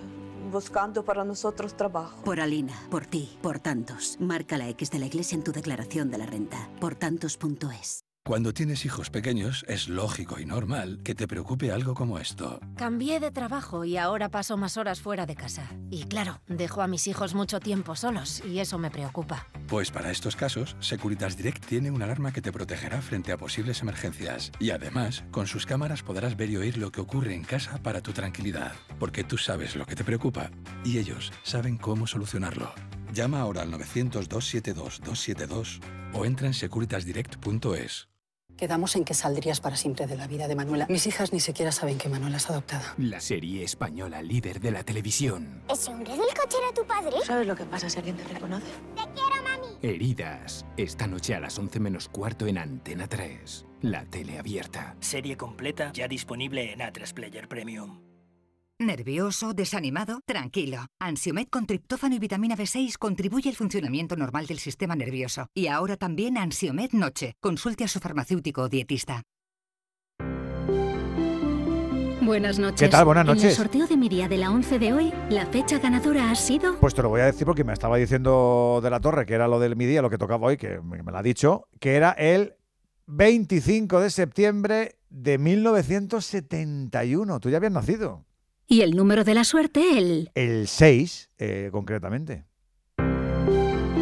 buscando 0.52 1.05
para 1.05 1.25
nosotros 1.25 1.76
trabajo. 1.76 2.23
Por 2.23 2.39
Alina, 2.39 2.75
por 2.89 3.05
ti, 3.05 3.36
por 3.43 3.59
tantos. 3.59 4.17
Marca 4.20 4.57
la 4.57 4.68
X 4.68 4.91
de 4.91 5.01
la 5.01 5.07
iglesia 5.07 5.34
en 5.34 5.43
tu 5.43 5.51
declaración 5.51 6.10
de 6.10 6.18
la 6.18 6.26
renta. 6.26 6.70
Por 6.81 6.94
tantos.es. 6.94 8.03
Cuando 8.27 8.55
tienes 8.55 8.86
hijos 8.86 9.11
pequeños, 9.11 9.67
es 9.69 9.86
lógico 9.86 10.41
y 10.41 10.47
normal 10.47 11.01
que 11.05 11.15
te 11.15 11.28
preocupe 11.28 11.70
algo 11.70 11.93
como 11.93 12.19
esto. 12.19 12.59
Cambié 12.75 13.20
de 13.20 13.31
trabajo 13.31 13.85
y 13.85 13.99
ahora 13.99 14.31
paso 14.31 14.57
más 14.57 14.78
horas 14.78 15.03
fuera 15.03 15.27
de 15.27 15.35
casa. 15.35 15.69
Y 15.91 16.05
claro, 16.05 16.41
dejo 16.49 16.81
a 16.81 16.86
mis 16.86 17.07
hijos 17.07 17.35
mucho 17.35 17.61
tiempo 17.61 17.94
solos 17.97 18.43
y 18.47 18.61
eso 18.61 18.78
me 18.78 18.91
preocupa. 18.91 19.47
Pues 19.69 19.91
para 19.91 20.11
estos 20.11 20.36
casos, 20.36 20.75
Securitas 20.81 21.36
Direct 21.36 21.67
tiene 21.67 21.91
una 21.91 22.07
alarma 22.07 22.33
que 22.33 22.41
te 22.41 22.51
protegerá 22.51 23.03
frente 23.03 23.31
a 23.31 23.36
posibles 23.36 23.83
emergencias. 23.83 24.53
Y 24.59 24.70
además, 24.70 25.23
con 25.31 25.47
sus 25.47 25.67
cámaras 25.67 26.03
podrás 26.03 26.35
ver 26.35 26.49
y 26.49 26.57
oír 26.57 26.78
lo 26.78 26.91
que 26.91 27.03
ocurre 27.03 27.35
en 27.35 27.44
casa 27.44 27.77
para 27.83 28.01
tu 28.01 28.12
tranquilidad. 28.12 28.73
Porque 28.99 29.23
tú 29.23 29.36
sabes 29.36 29.77
lo 29.77 29.85
que 29.85 29.97
te 29.97 30.05
preocupa 30.05 30.51
y 30.83 30.97
ellos 30.97 31.31
saben 31.43 31.77
cómo 31.77 32.07
solucionarlo. 32.07 32.73
Llama 33.12 33.43
ahora 33.43 33.61
al 33.61 33.70
900-272-272 33.73 35.81
o 36.15 36.25
entra 36.25 36.47
en 36.47 36.55
securitasdirect.es. 36.55 38.14
Quedamos 38.57 38.94
en 38.97 39.05
que 39.05 39.15
saldrías 39.15 39.60
para 39.60 39.76
siempre 39.76 40.07
de 40.07 40.16
la 40.16 40.26
vida 40.26 40.47
de 40.47 40.55
Manuela. 40.55 40.86
Mis 40.89 41.07
hijas 41.07 41.33
ni 41.33 41.41
siquiera 41.41 41.73
saben 41.73 41.99
que 41.99 42.08
Manuela 42.08 42.36
es 42.36 42.49
adoptada. 42.49 42.94
La 42.99 43.20
serie 43.20 43.65
española 43.65 44.23
líder 44.23 44.60
de 44.60 44.70
la 44.70 44.84
televisión. 44.84 45.62
¿Ese 45.68 45.91
hombre 45.91 46.12
del 46.12 46.20
coche 46.20 46.57
era 46.62 46.73
tu 46.73 46.86
padre? 46.86 47.16
¿Sabes 47.24 47.47
lo 47.47 47.57
que 47.57 47.65
pasa 47.65 47.91
si 47.91 47.99
alguien 47.99 48.16
te 48.16 48.24
reconoce? 48.24 48.66
¡Te 48.94 49.02
quiero, 49.02 49.42
mami! 49.42 49.76
Heridas. 49.83 50.65
Esta 50.76 51.07
noche 51.07 51.34
a 51.34 51.41
las 51.41 51.58
11 51.58 51.81
menos 51.81 52.08
cuarto 52.08 52.47
en 52.47 52.58
Antena 52.58 53.08
3. 53.08 53.66
La 53.83 54.05
tele 54.05 54.39
abierta. 54.39 54.97
Serie 55.00 55.36
completa 55.36 55.92
ya 55.92 56.07
disponible 56.08 56.73
en 56.73 56.81
A3 56.81 57.12
Player 57.12 57.49
Premium. 57.49 58.03
¿Nervioso? 58.81 59.55
¿Desanimado? 59.55 60.19
Tranquilo. 60.27 60.86
Ansiomed 61.01 61.47
con 61.49 61.65
triptófano 61.67 62.17
y 62.17 62.19
vitamina 62.19 62.57
B6 62.57 62.99
contribuye 62.99 63.49
al 63.49 63.55
funcionamiento 63.55 64.17
normal 64.17 64.47
del 64.47 64.59
sistema 64.59 64.97
nervioso. 64.97 65.47
Y 65.55 65.69
ahora 65.69 65.97
también 65.97 66.36
Ansiomed 66.36 66.91
Noche. 66.91 67.35
Consulte 67.41 67.85
a 67.85 67.89
su 67.89 68.01
farmacéutico 68.01 68.62
o 68.62 68.69
dietista. 68.69 69.23
Buenas 72.20 72.59
noches. 72.59 72.81
¿Qué 72.81 72.89
tal? 72.89 73.05
Buenas 73.05 73.27
En 73.27 73.31
el 73.31 73.36
noches. 73.36 73.55
sorteo 73.55 73.86
de 73.86 73.97
mi 73.97 74.09
día 74.09 74.27
de 74.28 74.39
la 74.39 74.51
11 74.51 74.78
de 74.81 74.93
hoy, 74.93 75.12
la 75.31 75.47
fecha 75.47 75.78
ganadora 75.78 76.33
ha 76.33 76.35
sido... 76.35 76.77
Pues 76.81 76.94
te 76.94 77.03
lo 77.03 77.11
voy 77.11 77.20
a 77.20 77.27
decir 77.27 77.47
porque 77.47 77.62
me 77.62 77.73
estaba 77.75 77.97
diciendo 77.97 78.81
de 78.83 78.91
la 78.91 78.99
torre, 78.99 79.25
que 79.25 79.35
era 79.35 79.47
lo 79.47 79.61
del 79.61 79.77
mi 79.77 79.86
día, 79.86 80.03
lo 80.03 80.11
que 80.11 80.19
tocaba 80.19 80.49
hoy, 80.49 80.57
que 80.57 80.81
me, 80.81 81.01
me 81.03 81.12
lo 81.12 81.19
ha 81.19 81.23
dicho, 81.23 81.69
que 81.78 81.94
era 81.94 82.11
el 82.12 82.55
25 83.07 84.01
de 84.01 84.11
septiembre 84.11 84.97
de 85.11 85.39
1971. 85.39 87.39
Tú 87.41 87.51
ya 87.51 87.59
habías 87.59 87.73
nacido. 87.73 88.25
Y 88.67 88.81
el 88.81 88.97
número 88.97 89.25
de 89.25 89.34
la 89.34 89.44
suerte, 89.44 89.99
el... 89.99 90.31
El 90.34 90.68
6, 90.68 91.31
eh, 91.39 91.68
concretamente. 91.70 92.44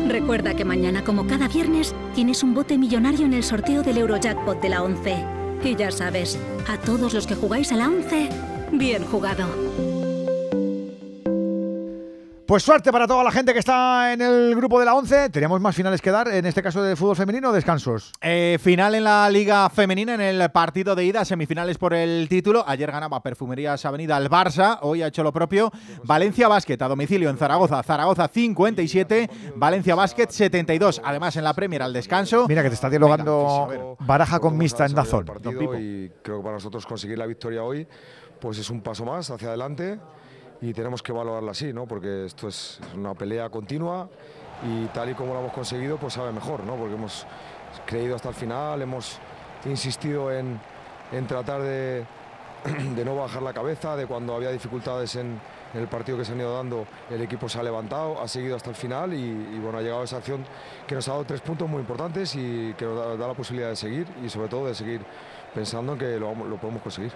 Recuerda 0.08 0.54
que 0.54 0.64
mañana, 0.64 1.02
como 1.04 1.26
cada 1.26 1.48
viernes, 1.48 1.94
tienes 2.14 2.42
un 2.42 2.54
bote 2.54 2.78
millonario 2.78 3.26
en 3.26 3.34
el 3.34 3.42
sorteo 3.42 3.82
del 3.82 3.98
Eurojackpot 3.98 4.60
de 4.60 4.68
la 4.68 4.82
11. 4.82 5.24
Y 5.64 5.76
ya 5.76 5.90
sabes, 5.90 6.38
a 6.68 6.76
todos 6.78 7.14
los 7.14 7.26
que 7.26 7.34
jugáis 7.34 7.72
a 7.72 7.76
la 7.76 7.88
11, 7.88 8.28
bien 8.72 9.04
jugado. 9.04 9.46
Pues 12.46 12.64
suerte 12.64 12.90
para 12.90 13.06
toda 13.06 13.22
la 13.22 13.30
gente 13.30 13.52
que 13.52 13.60
está 13.60 14.12
en 14.12 14.20
el 14.20 14.54
grupo 14.56 14.80
de 14.80 14.84
la 14.84 14.94
11. 14.94 15.30
Teníamos 15.30 15.60
más 15.60 15.76
finales 15.76 16.02
que 16.02 16.10
dar, 16.10 16.26
en 16.28 16.44
este 16.44 16.62
caso 16.62 16.82
de 16.82 16.96
fútbol 16.96 17.14
femenino 17.14 17.50
o 17.50 17.52
descansos. 17.52 18.12
Eh, 18.20 18.58
final 18.60 18.94
en 18.96 19.04
la 19.04 19.30
Liga 19.30 19.70
Femenina 19.70 20.14
en 20.14 20.20
el 20.20 20.50
partido 20.50 20.96
de 20.96 21.04
ida, 21.04 21.24
semifinales 21.24 21.78
por 21.78 21.94
el 21.94 22.28
título. 22.28 22.64
Ayer 22.66 22.90
ganaba 22.90 23.22
Perfumerías 23.22 23.84
Avenida 23.84 24.16
al 24.16 24.28
Barça, 24.28 24.78
hoy 24.82 25.02
ha 25.02 25.06
hecho 25.06 25.22
lo 25.22 25.32
propio. 25.32 25.70
Valencia 26.02 26.48
Basket 26.48 26.82
a 26.82 26.88
domicilio 26.88 27.30
en 27.30 27.38
Zaragoza, 27.38 27.80
Zaragoza 27.82 28.28
57, 28.28 29.30
Valencia 29.54 29.94
Basket 29.94 30.28
72. 30.28 31.00
Además 31.04 31.36
en 31.36 31.44
la 31.44 31.54
Premier 31.54 31.82
al 31.82 31.92
descanso. 31.92 32.46
Mira 32.48 32.62
que 32.62 32.68
te 32.68 32.74
está 32.74 32.90
dialogando 32.90 33.96
Baraja 34.00 34.40
con 34.40 34.58
Mista 34.58 34.84
en 34.84 34.94
Dazón. 34.94 35.26
partido 35.26 35.78
y 35.78 36.10
creo 36.22 36.38
que 36.38 36.42
para 36.42 36.54
nosotros 36.54 36.84
conseguir 36.86 37.18
la 37.18 37.26
victoria 37.26 37.62
hoy 37.62 37.86
pues 38.40 38.58
es 38.58 38.68
un 38.70 38.80
paso 38.80 39.04
más 39.04 39.30
hacia 39.30 39.48
adelante 39.48 40.00
y 40.62 40.72
tenemos 40.72 41.02
que 41.02 41.12
valorarla 41.12 41.50
así, 41.50 41.72
¿no? 41.72 41.86
Porque 41.86 42.24
esto 42.24 42.46
es 42.46 42.78
una 42.96 43.14
pelea 43.14 43.50
continua 43.50 44.08
y 44.64 44.86
tal 44.86 45.10
y 45.10 45.14
como 45.14 45.34
lo 45.34 45.40
hemos 45.40 45.52
conseguido, 45.52 45.98
pues 45.98 46.14
sabe 46.14 46.32
mejor, 46.32 46.62
¿no? 46.62 46.76
Porque 46.76 46.94
hemos 46.94 47.26
creído 47.84 48.14
hasta 48.14 48.28
el 48.28 48.34
final, 48.36 48.80
hemos 48.80 49.18
insistido 49.64 50.32
en, 50.32 50.60
en 51.10 51.26
tratar 51.26 51.62
de, 51.62 52.06
de 52.94 53.04
no 53.04 53.16
bajar 53.16 53.42
la 53.42 53.52
cabeza, 53.52 53.96
de 53.96 54.06
cuando 54.06 54.36
había 54.36 54.50
dificultades 54.50 55.16
en, 55.16 55.40
el 55.74 55.88
partido 55.88 56.18
que 56.18 56.24
se 56.26 56.32
han 56.32 56.38
ido 56.38 56.54
dando, 56.54 56.86
el 57.08 57.22
equipo 57.22 57.48
se 57.48 57.58
ha 57.58 57.62
levantado, 57.62 58.20
ha 58.20 58.28
seguido 58.28 58.56
hasta 58.56 58.68
el 58.68 58.76
final 58.76 59.14
y, 59.14 59.58
bueno, 59.58 59.78
ha 59.78 59.80
llegado 59.80 60.04
esa 60.04 60.18
acción 60.18 60.44
que 60.86 60.94
nos 60.94 61.08
ha 61.08 61.12
dado 61.12 61.24
tres 61.24 61.40
puntos 61.40 61.66
muy 61.66 61.80
importantes 61.80 62.36
y 62.36 62.74
que 62.76 62.84
nos 62.84 63.18
da, 63.18 63.26
la 63.26 63.32
posibilidad 63.32 63.70
de 63.70 63.76
seguir 63.76 64.06
y 64.22 64.28
sobre 64.28 64.48
todo 64.48 64.66
de 64.66 64.74
seguir 64.74 65.00
pensando 65.54 65.94
en 65.94 65.98
que 65.98 66.18
lo, 66.18 66.34
lo 66.34 66.56
podemos 66.58 66.82
conseguir. 66.82 67.12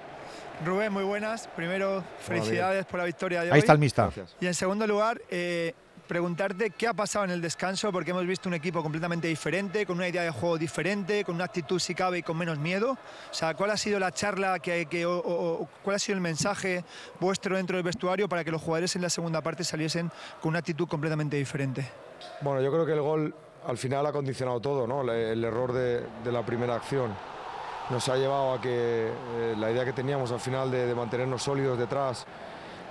Rubén, 0.65 0.93
muy 0.93 1.05
buenas. 1.05 1.49
Primero, 1.49 2.03
felicidades 2.21 2.87
por 2.87 2.99
la 2.99 3.05
victoria 3.07 3.43
de 3.43 3.49
hoy. 3.51 3.55
Ahí 3.55 3.59
está 3.61 3.73
el 3.73 3.79
Mista. 3.79 4.11
Y 4.41 4.47
en 4.47 4.55
segundo 4.55 4.87
lugar, 4.87 5.21
eh, 5.31 5.75
preguntarte 6.09 6.71
qué 6.71 6.87
ha 6.89 6.95
pasado 6.95 7.25
en 7.25 7.31
el 7.33 7.41
descanso, 7.43 7.93
porque 7.93 8.13
hemos 8.13 8.27
visto 8.27 8.49
un 8.49 8.55
equipo 8.55 8.83
completamente 8.83 9.29
diferente, 9.29 9.85
con 9.85 9.97
una 9.97 10.09
idea 10.09 10.23
de 10.23 10.31
juego 10.31 10.57
diferente, 10.57 11.25
con 11.25 11.35
una 11.35 11.45
actitud 11.45 11.79
si 11.79 11.95
cabe 11.95 12.19
y 12.19 12.23
con 12.23 12.39
menos 12.39 12.59
miedo. 12.59 12.93
O 12.93 13.35
sea, 13.35 13.55
¿cuál 13.55 13.71
ha 13.71 13.77
sido 13.77 13.99
la 13.99 14.13
charla, 14.13 14.59
que, 14.59 14.87
que- 14.87 15.05
o- 15.05 15.19
o- 15.19 15.69
cuál 15.83 15.97
ha 15.97 15.99
sido 15.99 16.15
el 16.15 16.23
mensaje 16.23 16.85
vuestro 17.21 17.57
dentro 17.57 17.77
del 17.77 17.85
vestuario 17.85 18.29
para 18.29 18.43
que 18.45 18.51
los 18.51 18.63
jugadores 18.63 18.95
en 18.97 19.03
la 19.03 19.11
segunda 19.11 19.43
parte 19.43 19.63
saliesen 19.65 20.11
con 20.41 20.51
una 20.51 20.61
actitud 20.61 20.89
completamente 20.89 21.37
diferente? 21.37 21.87
Bueno, 22.41 22.63
yo 22.63 22.73
creo 22.73 22.87
que 22.87 22.93
el 22.93 23.01
gol 23.03 23.35
al 23.67 23.77
final 23.77 24.07
ha 24.07 24.13
condicionado 24.13 24.61
todo, 24.61 24.87
¿no? 24.87 25.03
Le- 25.03 25.33
El, 25.33 25.45
error 25.45 25.73
de, 25.73 26.03
de 26.25 26.33
la 26.33 26.47
primera 26.47 26.77
acción 26.77 27.13
nos 27.91 28.09
ha 28.09 28.17
llevado 28.17 28.55
a 28.55 28.61
que 28.61 29.09
eh, 29.09 29.55
la 29.57 29.71
idea 29.71 29.85
que 29.85 29.93
teníamos 29.93 30.33
al 30.33 30.41
final 30.41 30.71
de, 30.71 30.95
mantenernos 30.95 31.43
sólidos 31.43 31.79
detrás 31.79 32.27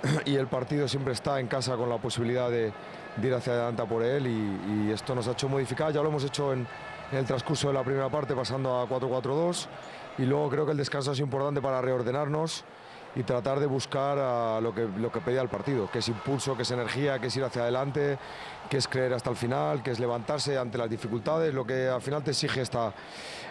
y 0.24 0.36
el 0.36 0.46
partido 0.46 0.88
siempre 0.88 1.12
está 1.12 1.38
en 1.38 1.48
casa 1.48 1.76
con 1.76 1.88
la 1.88 1.98
posibilidad 1.98 2.50
de, 2.50 2.72
ir 3.22 3.34
hacia 3.34 3.54
adelante 3.54 3.82
por 3.84 4.02
él 4.02 4.26
y, 4.26 4.90
esto 4.90 5.14
nos 5.14 5.26
ha 5.28 5.32
hecho 5.32 5.48
modificar, 5.48 5.92
ya 5.92 6.02
lo 6.02 6.08
hemos 6.08 6.24
hecho 6.24 6.52
en, 6.52 6.66
el 7.12 7.24
transcurso 7.24 7.68
de 7.68 7.74
la 7.74 7.84
primera 7.84 8.08
parte 8.08 8.34
pasando 8.34 8.80
a 8.80 8.88
4-4-2 8.88 9.66
y 10.18 10.22
luego 10.22 10.48
creo 10.50 10.66
que 10.66 10.72
el 10.72 10.78
descanso 10.78 11.12
es 11.12 11.20
importante 11.20 11.60
para 11.60 11.80
reordenarnos 11.80 12.64
y 13.14 13.22
tratar 13.22 13.60
de 13.60 13.66
buscar 13.66 14.60
lo, 14.60 14.74
que, 14.74 14.86
lo 14.98 15.10
que 15.12 15.20
pedía 15.20 15.40
el 15.40 15.48
partido, 15.48 15.88
que 15.90 16.00
es 16.00 16.08
impulso, 16.08 16.56
que 16.56 16.62
es 16.62 16.70
energía, 16.70 17.18
que 17.18 17.28
es 17.28 17.36
ir 17.36 17.44
hacia 17.44 17.62
adelante, 17.62 18.18
que 18.68 18.76
es 18.76 18.88
creer 18.88 19.14
hasta 19.14 19.30
el 19.30 19.36
final, 19.36 19.82
que 19.82 19.92
es 19.92 20.00
levantarse 20.00 20.58
ante 20.58 20.76
las 20.76 20.90
dificultades, 20.90 21.54
lo 21.54 21.64
que 21.64 21.88
al 21.88 22.02
final 22.02 22.22
te 22.22 22.32
exige 22.32 22.60
esta, 22.60 22.92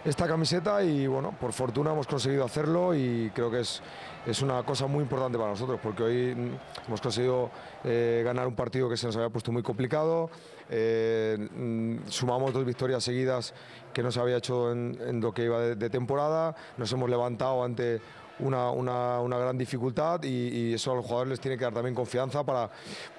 esta 0.05 0.27
camiseta 0.27 0.83
y 0.83 1.07
bueno, 1.07 1.35
por 1.39 1.51
fortuna 1.51 1.91
hemos 1.91 2.05
conseguido 2.07 2.45
hacerlo 2.45 2.93
y 2.93 3.31
creo 3.33 3.49
que 3.49 3.61
es, 3.61 3.81
es 4.27 4.41
una 4.43 4.61
cosa 4.63 4.85
muy 4.85 5.01
importante 5.01 5.37
para 5.37 5.49
nosotros 5.49 5.79
porque 5.81 6.03
hoy 6.03 6.35
mm, 6.35 6.51
hemos 6.87 7.01
conseguido 7.01 7.49
eh, 7.83 8.21
ganar 8.23 8.47
un 8.47 8.55
partido 8.55 8.87
que 8.87 8.97
se 8.97 9.07
nos 9.07 9.15
había 9.15 9.29
puesto 9.29 9.51
muy 9.51 9.63
complicado, 9.63 10.29
eh, 10.69 11.37
mm, 11.55 12.07
sumamos 12.07 12.53
dos 12.53 12.63
victorias 12.65 13.03
seguidas 13.03 13.53
que 13.93 14.03
no 14.03 14.11
se 14.11 14.19
había 14.19 14.37
hecho 14.37 14.71
en, 14.71 15.19
lo 15.21 15.33
que 15.33 15.45
iba 15.45 15.59
de, 15.59 15.75
de 15.75 15.89
temporada, 15.89 16.55
nos 16.77 16.91
hemos 16.93 17.09
levantado 17.09 17.63
ante 17.63 17.99
una, 18.39 18.69
una- 18.69 19.21
una 19.21 19.37
gran 19.39 19.57
dificultad 19.57 20.21
y, 20.23 20.27
y 20.49 20.73
eso 20.75 20.91
a 20.91 20.95
los 20.95 21.03
jugadores 21.05 21.31
les 21.31 21.39
tiene 21.39 21.57
que 21.57 21.63
dar 21.63 21.73
también 21.73 21.95
confianza 21.95 22.43
para, 22.43 22.69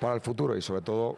para 0.01 0.15
el 0.15 0.21
futuro 0.21 0.57
y 0.57 0.63
sobre 0.63 0.83
todo, 0.83 1.17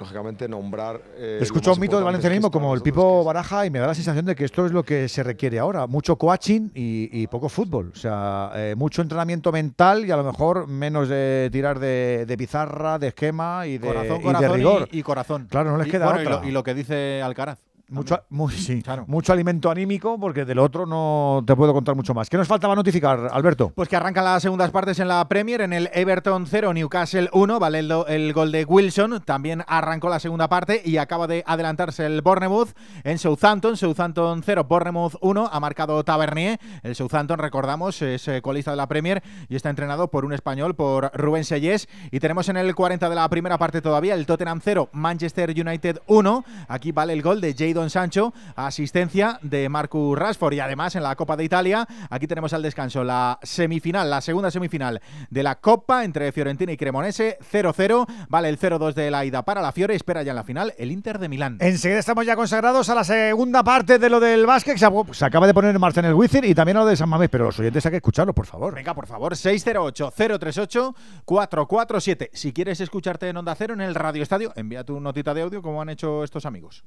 lógicamente, 0.00 0.48
nombrar... 0.48 1.00
eh, 1.16 1.38
Escucho 1.42 1.74
un 1.74 1.80
mito 1.80 1.96
del 1.96 2.04
valencianismo 2.04 2.50
como 2.50 2.74
el 2.74 2.80
Pipo 2.80 3.22
Baraja 3.22 3.66
y 3.66 3.70
me 3.70 3.78
da 3.78 3.86
la 3.86 3.94
sensación 3.94 4.24
de 4.24 4.34
que 4.34 4.44
esto 4.44 4.66
es 4.66 4.72
lo 4.72 4.82
que 4.82 5.08
se 5.08 5.22
requiere 5.22 5.58
ahora. 5.58 5.86
Mucho 5.86 6.16
coaching 6.16 6.70
y, 6.74 7.08
y 7.12 7.26
poco 7.26 7.48
fútbol. 7.48 7.92
O 7.94 7.96
sea, 7.98 8.50
eh, 8.56 8.74
mucho 8.76 9.02
entrenamiento 9.02 9.52
mental 9.52 10.04
y 10.06 10.10
a 10.10 10.16
lo 10.16 10.24
mejor 10.24 10.66
menos 10.66 11.08
de 11.08 11.48
tirar 11.52 11.78
de, 11.78 12.24
de 12.26 12.36
pizarra, 12.36 12.98
de 12.98 13.08
esquema 13.08 13.66
y 13.66 13.78
de, 13.78 13.86
Corazón, 13.86 14.20
y 14.24 14.32
de 14.42 14.48
rigor. 14.48 14.88
y, 14.90 14.98
y 14.98 15.02
corazón. 15.02 15.46
Claro, 15.50 15.70
no 15.72 15.78
les 15.78 15.86
Y, 15.86 15.90
queda 15.90 16.06
bueno, 16.06 16.22
y 16.22 16.26
otra. 16.26 16.40
lo- 16.42 16.48
y 16.48 16.50
lo 16.50 16.62
que 16.64 16.74
dice 16.74 17.20
Alcaraz. 17.22 17.58
Mucho, 17.90 18.22
muy- 18.30 18.52
sí, 18.52 18.82
mucho 19.06 19.32
alimento 19.32 19.70
anímico 19.70 20.18
porque 20.18 20.44
del 20.44 20.58
otro 20.58 20.86
no 20.86 21.42
te 21.46 21.54
puedo 21.56 21.72
contar 21.72 21.94
mucho 21.96 22.14
más. 22.14 22.30
¿Qué 22.30 22.36
nos 22.36 22.46
faltaba 22.48 22.74
notificar, 22.74 23.28
Alberto? 23.32 23.72
Pues 23.74 23.88
que 23.88 23.96
arrancan 23.96 24.24
las 24.24 24.42
segundas 24.42 24.70
partes 24.70 24.98
en 25.00 25.08
la 25.08 25.26
Premier, 25.28 25.60
en 25.60 25.72
el 25.72 25.90
Everton 25.92 26.46
0, 26.46 26.72
Newcastle 26.72 27.28
1, 27.32 27.58
vale 27.58 27.80
el 27.80 28.32
gol 28.32 28.52
de 28.52 28.64
Wilson, 28.64 29.20
también 29.24 29.64
arrancó 29.66 30.08
la 30.08 30.20
segunda 30.20 30.48
parte 30.48 30.80
y 30.84 30.96
acaba 30.98 31.26
de 31.26 31.42
adelantarse 31.46 32.06
el 32.06 32.22
Bournemouth 32.22 32.68
en 33.02 33.18
Southampton, 33.18 33.76
Southampton 33.76 34.42
0, 34.44 34.64
Bournemouth 34.64 35.14
1, 35.20 35.48
ha 35.52 35.60
marcado 35.60 36.04
Tavernier, 36.04 36.58
el 36.82 36.94
Southampton, 36.94 37.38
recordamos, 37.38 38.00
es 38.02 38.28
eh, 38.28 38.40
colista 38.40 38.70
de 38.70 38.76
la 38.76 38.86
Premier 38.86 39.22
y 39.48 39.56
está 39.56 39.68
entrenado 39.70 40.08
por 40.10 40.24
un 40.24 40.32
español, 40.32 40.74
por 40.76 41.10
Rubén 41.14 41.44
Sellés, 41.44 41.88
y 42.10 42.20
tenemos 42.20 42.48
en 42.48 42.56
el 42.56 42.74
40 42.74 43.08
de 43.08 43.14
la 43.14 43.28
primera 43.28 43.58
parte 43.58 43.80
todavía 43.82 44.14
el 44.14 44.26
Tottenham 44.26 44.60
0, 44.62 44.90
Manchester 44.92 45.50
United 45.50 46.00
1, 46.06 46.44
aquí 46.68 46.92
vale 46.92 47.12
el 47.14 47.22
gol 47.22 47.40
de 47.40 47.54
Jadon 47.58 47.79
Sancho, 47.88 48.34
asistencia 48.56 49.38
de 49.42 49.68
Marcus 49.68 50.18
Rashford 50.18 50.54
y 50.54 50.60
además 50.60 50.96
en 50.96 51.02
la 51.02 51.16
Copa 51.16 51.36
de 51.36 51.44
Italia, 51.44 51.86
aquí 52.10 52.26
tenemos 52.26 52.52
al 52.52 52.62
descanso 52.62 53.04
la 53.04 53.38
semifinal, 53.42 54.10
la 54.10 54.20
segunda 54.20 54.50
semifinal 54.50 55.00
de 55.30 55.42
la 55.42 55.54
Copa 55.54 56.04
entre 56.04 56.32
Fiorentina 56.32 56.72
y 56.72 56.76
Cremonese, 56.76 57.38
0-0, 57.52 58.06
vale 58.28 58.48
el 58.48 58.58
0-2 58.58 58.94
de 58.94 59.10
la 59.10 59.24
ida 59.24 59.42
para 59.42 59.62
la 59.62 59.72
Fiore, 59.72 59.94
espera 59.94 60.22
ya 60.22 60.32
en 60.32 60.36
la 60.36 60.44
final 60.44 60.74
el 60.76 60.90
Inter 60.90 61.18
de 61.18 61.28
Milán. 61.28 61.58
Enseguida 61.60 62.00
estamos 62.00 62.26
ya 62.26 62.36
consagrados 62.36 62.88
a 62.88 62.94
la 62.94 63.04
segunda 63.04 63.62
parte 63.62 63.98
de 63.98 64.10
lo 64.10 64.20
del 64.20 64.46
básquet. 64.46 64.74
que 64.74 65.14
Se, 65.14 65.24
acaba 65.24 65.46
de 65.46 65.54
poner 65.54 65.74
en 65.74 65.80
marcha 65.80 66.00
en 66.00 66.06
el 66.06 66.14
Wizzing 66.14 66.44
y 66.44 66.54
también 66.54 66.78
a 66.78 66.80
lo 66.80 66.86
de 66.86 66.96
San 66.96 67.08
Mamés, 67.08 67.28
pero 67.30 67.44
los 67.44 67.58
oyentes 67.58 67.84
hay 67.86 67.92
que 67.92 67.98
escucharlo, 67.98 68.34
por 68.34 68.46
favor. 68.46 68.74
Venga, 68.74 68.94
por 68.94 69.06
favor, 69.06 69.34
608-038-447. 69.34 72.30
Si 72.32 72.52
quieres 72.52 72.80
escucharte 72.80 73.28
en 73.28 73.36
Onda 73.36 73.54
Cero 73.54 73.74
en 73.74 73.80
el 73.80 73.94
Radio 73.94 74.22
Estadio, 74.22 74.52
envía 74.56 74.82
tu 74.84 74.98
notita 75.00 75.34
de 75.34 75.42
audio 75.42 75.62
como 75.62 75.80
han 75.80 75.90
hecho 75.90 76.24
estos 76.24 76.46
amigos. 76.46 76.82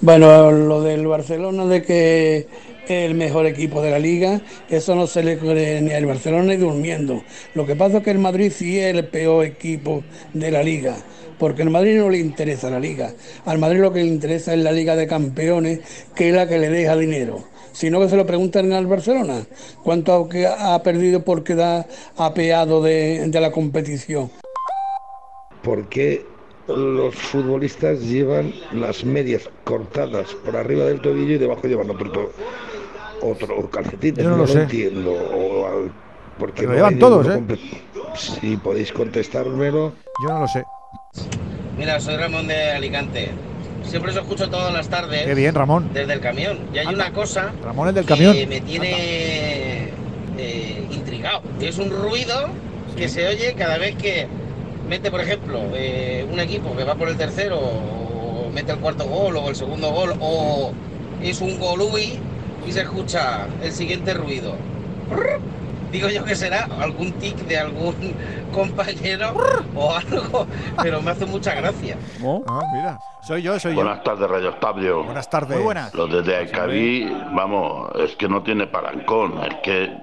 Bueno, 0.00 0.52
lo 0.52 0.82
del 0.82 1.06
Barcelona 1.06 1.66
de 1.66 1.82
que 1.82 2.46
el 2.88 3.14
mejor 3.14 3.46
equipo 3.46 3.82
de 3.82 3.90
la 3.90 3.98
liga, 3.98 4.40
eso 4.68 4.94
no 4.94 5.06
se 5.06 5.22
le 5.22 5.38
cree 5.38 5.80
ni 5.80 5.92
al 5.92 6.06
Barcelona 6.06 6.44
ni 6.44 6.56
durmiendo. 6.56 7.22
Lo 7.54 7.66
que 7.66 7.74
pasa 7.74 7.98
es 7.98 8.04
que 8.04 8.10
el 8.10 8.18
Madrid 8.18 8.52
sí 8.54 8.78
es 8.78 8.94
el 8.94 9.06
peor 9.08 9.44
equipo 9.44 10.04
de 10.32 10.50
la 10.50 10.62
liga, 10.62 10.96
porque 11.38 11.62
al 11.62 11.70
Madrid 11.70 11.98
no 11.98 12.10
le 12.10 12.18
interesa 12.18 12.70
la 12.70 12.78
liga. 12.78 13.12
Al 13.44 13.58
Madrid 13.58 13.80
lo 13.80 13.92
que 13.92 14.02
le 14.02 14.08
interesa 14.08 14.54
es 14.54 14.60
la 14.60 14.72
liga 14.72 14.96
de 14.96 15.06
campeones, 15.06 15.80
que 16.14 16.28
es 16.28 16.34
la 16.34 16.46
que 16.46 16.58
le 16.58 16.68
deja 16.68 16.96
dinero. 16.96 17.44
Sino 17.72 18.00
que 18.00 18.08
se 18.08 18.16
lo 18.16 18.24
preguntan 18.24 18.72
al 18.72 18.86
Barcelona, 18.86 19.44
cuánto 19.82 20.28
ha 20.58 20.82
perdido 20.82 21.24
por 21.24 21.44
quedar 21.44 21.86
apeado 22.16 22.82
de, 22.82 23.26
de 23.28 23.40
la 23.40 23.50
competición. 23.50 24.30
¿Por 25.62 25.88
qué 25.88 26.24
los 26.68 27.14
futbolistas 27.14 28.00
llevan 28.00 28.52
las 28.72 29.04
medias 29.04 29.48
cortadas 29.64 30.34
por 30.44 30.56
arriba 30.56 30.84
del 30.84 31.00
tobillo 31.00 31.34
y 31.34 31.38
debajo 31.38 31.66
llevan 31.68 31.90
otro, 31.90 32.32
otro 33.22 33.70
calcetín? 33.70 34.16
Yo 34.16 34.24
no 34.24 34.30
no, 34.30 34.36
lo 34.38 34.42
lo 34.42 34.48
sé. 34.48 34.62
entiendo. 34.62 35.12
O 35.12 35.66
al- 35.66 35.92
porque 36.38 36.62
Lo 36.62 36.68
no 36.70 36.74
llevan 36.74 36.98
todos, 36.98 37.26
¿eh? 37.28 37.40
Si 38.14 38.56
podéis 38.58 38.92
contestármelo. 38.92 39.92
Yo 40.22 40.28
no 40.28 40.40
lo 40.40 40.48
sé. 40.48 40.64
Mira, 41.78 41.98
soy 42.00 42.16
Ramón 42.16 42.46
de 42.48 42.72
Alicante. 42.72 43.30
Siempre 43.82 44.10
os 44.10 44.16
escucho 44.18 44.50
todas 44.50 44.72
las 44.72 44.88
tardes. 44.88 45.24
Qué 45.24 45.34
bien, 45.34 45.54
Ramón. 45.54 45.90
Desde 45.94 46.12
el 46.14 46.20
camión. 46.20 46.58
Y 46.74 46.78
hay 46.78 46.86
una 46.88 47.12
cosa 47.12 47.52
Ramón 47.62 47.88
el 47.88 47.94
del 47.94 48.04
que 48.04 48.14
camión. 48.14 48.36
me 48.48 48.60
tiene 48.60 49.90
eh, 50.38 50.86
intrigado. 50.90 51.42
Es 51.60 51.78
un 51.78 51.90
ruido 51.90 52.48
que 52.96 53.08
se 53.08 53.26
oye 53.28 53.54
cada 53.54 53.78
vez 53.78 53.94
que 53.96 54.26
mete, 54.88 55.10
por 55.10 55.20
ejemplo, 55.20 55.60
eh, 55.74 56.26
un 56.30 56.40
equipo 56.40 56.76
que 56.76 56.84
va 56.84 56.94
por 56.94 57.08
el 57.08 57.16
tercero 57.16 57.58
o 57.58 58.50
mete 58.52 58.72
el 58.72 58.78
cuarto 58.78 59.04
gol 59.04 59.36
o 59.36 59.48
el 59.48 59.56
segundo 59.56 59.90
gol 59.90 60.14
o 60.20 60.72
es 61.22 61.40
un 61.40 61.58
golui 61.58 62.18
y 62.66 62.72
se 62.72 62.80
escucha 62.82 63.46
el 63.62 63.72
siguiente 63.72 64.14
ruido. 64.14 64.54
Digo 65.92 66.08
yo 66.08 66.24
que 66.24 66.34
será 66.34 66.68
algún 66.80 67.12
tic 67.12 67.36
de 67.46 67.58
algún 67.58 67.94
compañero 68.52 69.34
o 69.74 69.94
algo, 69.94 70.46
pero 70.82 71.00
me 71.00 71.12
hace 71.12 71.26
mucha 71.26 71.54
gracia. 71.54 71.96
Ah, 72.46 72.62
mira. 72.74 72.98
Soy 73.22 73.42
yo, 73.42 73.58
soy 73.58 73.74
Buenas 73.74 74.02
tardes, 74.04 74.28
Radio 74.28 74.50
Estadio. 74.50 75.04
Buenas 75.04 75.28
tardes. 75.28 75.56
Muy 75.56 75.64
buenas. 75.64 75.94
Los 75.94 76.24
de 76.24 76.36
Alcaví, 76.36 77.12
vamos, 77.32 77.90
es 77.96 78.14
que 78.16 78.28
no 78.28 78.42
tiene 78.42 78.66
palancón. 78.66 79.40
Es 79.44 79.54
que 79.62 79.96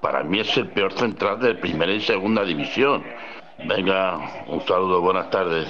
para 0.00 0.22
mí 0.22 0.40
es 0.40 0.56
el 0.56 0.68
peor 0.68 0.92
central 0.92 1.40
de 1.40 1.54
primera 1.54 1.92
y 1.92 2.00
segunda 2.00 2.44
división. 2.44 3.02
Venga, 3.66 4.44
un 4.48 4.60
saludo, 4.66 5.00
buenas 5.00 5.30
tardes. 5.30 5.68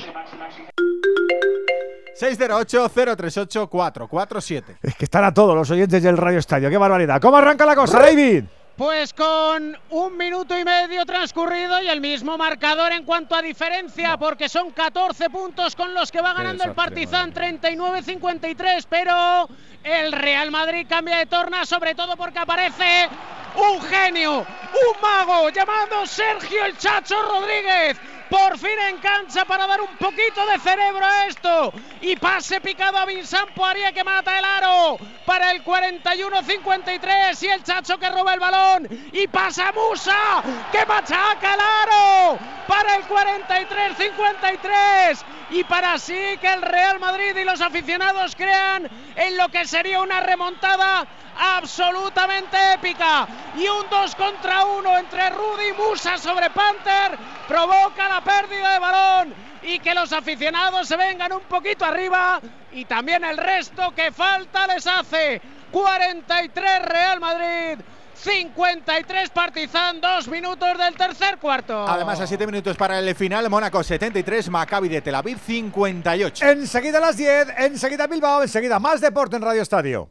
608-038-447. 2.21 4.79
Es 4.83 4.95
que 4.95 5.05
están 5.05 5.25
a 5.25 5.33
todos 5.33 5.57
los 5.57 5.71
oyentes 5.71 6.03
del 6.03 6.17
Radio 6.17 6.39
Estadio. 6.39 6.71
¡Qué 6.71 6.77
barbaridad! 6.77 7.21
¿Cómo 7.21 7.39
arranca 7.39 7.67
la 7.67 7.75
cosa, 7.75 7.99
David? 8.01 8.45
Pues 8.81 9.13
con 9.13 9.77
un 9.91 10.17
minuto 10.17 10.59
y 10.59 10.65
medio 10.65 11.05
transcurrido 11.05 11.83
y 11.83 11.89
el 11.89 12.01
mismo 12.01 12.39
marcador 12.39 12.93
en 12.93 13.05
cuanto 13.05 13.35
a 13.35 13.43
diferencia, 13.43 14.17
porque 14.17 14.49
son 14.49 14.71
14 14.71 15.29
puntos 15.29 15.77
con 15.77 15.93
los 15.93 16.11
que 16.11 16.23
va 16.23 16.33
ganando 16.33 16.65
el 16.65 16.73
Partizan 16.73 17.31
39-53, 17.31 18.87
pero 18.89 19.51
el 19.85 20.13
Real 20.13 20.51
Madrid 20.51 20.87
cambia 20.89 21.19
de 21.19 21.27
torna, 21.27 21.67
sobre 21.67 21.95
todo 21.95 22.17
porque 22.17 22.39
aparece 22.39 23.07
un 23.55 23.83
genio, 23.83 24.39
un 24.39 25.01
mago 25.03 25.51
llamado 25.51 26.07
Sergio 26.07 26.65
el 26.65 26.79
Chacho 26.79 27.21
Rodríguez. 27.21 27.99
Por 28.31 28.57
fin 28.59 28.79
en 28.89 28.99
cancha 28.99 29.45
para 29.45 29.67
dar 29.67 29.81
un 29.81 29.97
poquito 29.97 30.47
de 30.47 30.61
cerebro 30.61 31.05
a 31.05 31.27
esto. 31.27 31.73
Y 32.01 32.15
pase 32.15 32.61
picado 32.61 32.97
a 32.97 33.05
Vincent 33.05 33.51
Poirier 33.51 33.93
que 33.93 34.05
mata 34.05 34.39
el 34.39 34.45
aro 34.45 34.99
para 35.27 35.51
el 35.51 35.65
41-53. 35.65 37.43
Y 37.43 37.49
el 37.49 37.65
Chacho 37.65 37.99
que 37.99 38.09
roba 38.09 38.35
el 38.35 38.41
balón. 38.41 38.89
Y 39.13 39.27
pasa 39.27 39.73
Musa 39.73 40.45
que 40.71 40.87
machaca 40.87 41.55
el 41.55 41.61
aro 41.61 42.39
para 42.69 42.95
el 42.95 43.03
43-53. 43.09 45.25
Y 45.51 45.65
para 45.65 45.95
así 45.95 46.39
que 46.41 46.53
el 46.53 46.63
Real 46.63 47.01
Madrid 47.01 47.37
y 47.37 47.43
los 47.43 47.61
aficionados 47.61 48.37
crean 48.37 48.89
en 49.17 49.37
lo 49.37 49.49
que 49.49 49.67
sería 49.67 50.01
una 50.01 50.21
remontada 50.21 51.05
absolutamente 51.37 52.57
épica. 52.75 53.27
Y 53.57 53.67
un 53.67 53.91
2 53.91 54.15
contra 54.15 54.65
1 54.65 54.99
entre 54.99 55.31
Rudy 55.31 55.71
y 55.71 55.73
Musa 55.73 56.17
sobre 56.19 56.51
Panther 56.51 57.19
provoca 57.49 58.09
la 58.09 58.20
pérdida 58.21 58.73
de 58.75 58.79
balón 58.79 59.35
y 59.63 59.79
que 59.79 59.95
los 59.95 60.13
aficionados 60.13 60.89
se 60.89 60.97
vengan 60.97 61.33
un 61.33 61.43
poquito 61.43 61.85
arriba 61.85 62.41
y 62.73 62.85
también 62.85 63.25
el 63.25 63.37
resto 63.37 63.95
que 63.95 64.13
falta 64.13 64.67
les 64.67 64.87
hace. 64.87 65.41
43 65.71 66.83
Real 66.83 67.21
Madrid. 67.21 67.85
53 68.15 69.31
Partizan, 69.31 70.01
dos 70.01 70.29
minutos 70.29 70.77
del 70.77 70.95
tercer 70.95 71.39
cuarto. 71.39 71.87
Además, 71.89 72.21
a 72.21 72.27
7 72.27 72.47
minutos 72.47 72.77
para 72.77 72.99
el 72.99 73.15
final, 73.15 73.49
Mónaco 73.49 73.83
73, 73.83 74.51
Maccabi 74.51 74.91
de 74.91 75.01
Tel 75.01 75.15
Aviv 75.15 75.39
58. 75.39 76.45
Enseguida 76.45 76.99
a 76.99 77.01
las 77.01 77.17
10, 77.17 77.49
enseguida 77.57 78.07
Bilbao, 78.07 78.43
enseguida 78.43 78.79
más 78.79 79.01
deporte 79.01 79.37
en 79.37 79.43
Radio 79.43 79.63
Estadio. 79.63 80.11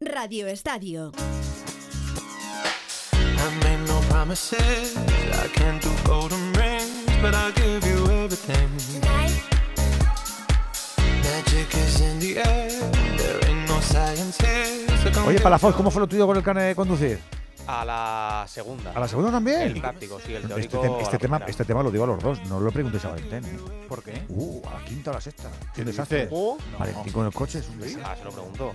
Radio 0.00 0.46
Estadio. 0.48 1.12
No 4.22 4.26
promises. 4.26 4.96
I 4.96 5.48
can't 5.52 5.82
do 5.82 5.90
golden 6.06 6.52
rings, 6.52 6.94
but 7.20 7.34
I'll 7.34 7.50
give 7.50 7.84
you 7.84 8.06
everything. 8.22 8.68
Magic 11.24 11.74
is 11.74 12.00
in 12.00 12.20
the 12.20 12.38
air. 12.38 12.70
There 13.18 13.50
ain't 13.50 13.68
no 13.68 13.80
science 13.80 14.38
here. 14.40 14.86
So 15.02 15.10
don't 15.10 15.26
Oye, 15.26 15.40
Palafox, 15.40 15.74
¿cómo 15.74 15.90
fue 15.90 15.98
lo 16.02 16.06
tuyo 16.06 16.24
con 16.28 16.36
el 16.36 16.42
carnet 16.44 16.68
de 16.68 16.74
conducir? 16.76 17.18
A 17.66 17.84
la 17.84 18.44
segunda. 18.46 18.92
¿A 18.92 19.00
la 19.00 19.08
segunda 19.08 19.32
también? 19.32 19.62
El 19.62 19.80
práctico, 19.80 20.20
sí, 20.24 20.34
el 20.34 20.42
Este, 20.44 20.68
teórico. 20.68 21.00
este 21.00 21.18
tema, 21.18 21.38
primera. 21.38 21.50
este 21.50 21.64
tema 21.64 21.82
lo 21.82 21.90
digo 21.90 22.04
a 22.04 22.06
los 22.06 22.22
dos, 22.22 22.44
no 22.48 22.60
lo 22.60 22.70
preguntéis 22.70 23.04
a 23.04 23.08
Valentín. 23.10 23.44
¿eh? 23.44 23.86
¿Por 23.88 24.04
qué? 24.04 24.22
Uh, 24.28 24.62
a 24.68 24.74
la 24.78 24.84
quinta 24.84 25.10
o 25.10 25.14
a 25.14 25.16
la 25.16 25.20
sexta. 25.20 25.50
¿Qué 25.74 25.84
desastre. 25.84 26.28
Oh, 26.30 26.56
Valentín 26.78 27.12
con 27.12 27.26
el 27.26 27.32
coche 27.32 27.58
es 27.58 27.68
un 27.68 27.80
desastre. 27.80 28.04
Ah, 28.06 28.14
se 28.16 28.24
lo 28.24 28.30
pregunto. 28.30 28.72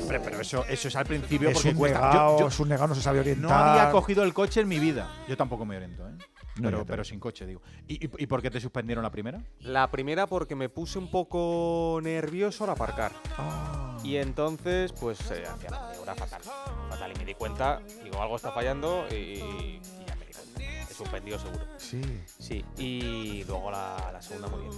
Hombre, 0.00 0.20
pero 0.20 0.40
eso, 0.40 0.64
eso 0.66 0.88
es 0.88 0.96
al 0.96 1.06
principio 1.06 1.48
Es 1.48 1.54
porque 1.54 1.70
un 1.70 1.74
cuesta. 1.76 2.00
negado, 2.00 2.32
Yo- 2.36 2.40
yo 2.40 2.48
es 2.48 2.60
un 2.60 2.68
negado, 2.68 2.88
no 2.88 2.94
se 2.94 3.02
sabe 3.02 3.20
orientar. 3.20 3.50
no 3.50 3.54
había 3.56 3.90
cogido 3.90 4.22
el 4.24 4.32
coche 4.34 4.60
en 4.60 4.68
mi 4.68 4.78
vida. 4.78 5.08
Yo 5.28 5.36
tampoco 5.36 5.64
me 5.64 5.76
oriento, 5.76 6.06
¿eh? 6.08 6.12
No, 6.56 6.84
pero, 6.84 7.04
sin 7.04 7.20
coche, 7.20 7.46
digo. 7.46 7.62
¿Y, 7.86 8.04
y, 8.04 8.10
y 8.18 8.26
por 8.26 8.42
qué 8.42 8.50
te 8.50 8.60
suspendieron 8.60 9.04
la 9.04 9.10
primera? 9.10 9.40
La 9.60 9.88
primera 9.92 10.26
porque 10.26 10.56
me 10.56 10.68
puse 10.68 10.98
un 10.98 11.08
poco 11.08 12.00
nervioso 12.02 12.64
al 12.64 12.70
aparcar. 12.70 13.12
Ah. 13.36 13.96
Y 14.02 14.16
entonces, 14.16 14.92
pues, 14.92 15.20
eh, 15.30 15.44
hacía 15.46 15.70
la 15.70 15.78
maniobra 15.80 16.14
fatal. 16.16 16.40
Fatal. 16.42 17.12
Y 17.14 17.18
me 17.18 17.24
di 17.24 17.34
cuenta, 17.34 17.80
digo, 18.02 18.20
algo 18.20 18.34
está 18.36 18.50
fallando 18.50 19.06
y, 19.08 19.14
y 19.14 19.80
ya 20.04 20.16
me 20.16 20.26
di 20.26 20.32
cuenta. 20.32 20.62
He 20.90 20.94
suspendido 20.94 21.38
seguro. 21.38 21.64
Sí. 21.76 22.00
Sí. 22.40 22.64
Y 22.76 23.44
luego 23.44 23.70
la, 23.70 24.10
la 24.12 24.20
segunda 24.20 24.48
muy 24.48 24.62
bien. 24.62 24.72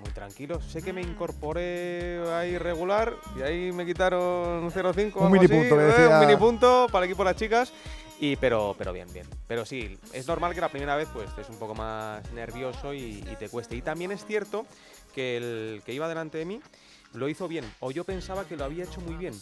Muy 0.00 0.10
tranquilo. 0.10 0.60
Sé 0.62 0.82
que 0.82 0.92
me 0.92 1.02
incorporé 1.02 2.20
ahí 2.32 2.56
regular 2.58 3.14
y 3.38 3.42
ahí 3.42 3.72
me 3.72 3.84
quitaron 3.86 4.70
0,5. 4.70 5.16
Un 5.16 5.32
mini 5.32 5.46
punto, 5.48 5.80
eh, 5.80 5.84
decía- 5.84 6.20
Un 6.20 6.26
mini 6.26 6.36
punto 6.38 6.86
para 6.90 7.04
el 7.04 7.10
equipo 7.10 7.22
de 7.24 7.30
las 7.30 7.36
chicas. 7.38 7.72
Y, 8.22 8.36
pero, 8.36 8.74
pero 8.76 8.92
bien, 8.92 9.08
bien. 9.14 9.26
Pero 9.46 9.64
sí, 9.64 9.98
es 10.12 10.26
normal 10.28 10.54
que 10.54 10.60
la 10.60 10.68
primera 10.68 10.94
vez 10.94 11.08
pues 11.12 11.28
estés 11.30 11.48
un 11.48 11.56
poco 11.56 11.74
más 11.74 12.30
nervioso 12.32 12.92
y, 12.92 13.24
y 13.30 13.36
te 13.38 13.48
cueste. 13.48 13.76
Y 13.76 13.82
también 13.82 14.12
es 14.12 14.26
cierto 14.26 14.66
que 15.14 15.36
el 15.38 15.82
que 15.86 15.94
iba 15.94 16.06
delante 16.08 16.36
de 16.36 16.44
mí 16.44 16.60
lo 17.14 17.28
hizo 17.28 17.48
bien. 17.48 17.64
O 17.80 17.90
yo 17.90 18.04
pensaba 18.04 18.44
que 18.44 18.56
lo 18.56 18.64
había 18.64 18.84
hecho 18.84 19.00
muy 19.00 19.14
bien. 19.16 19.34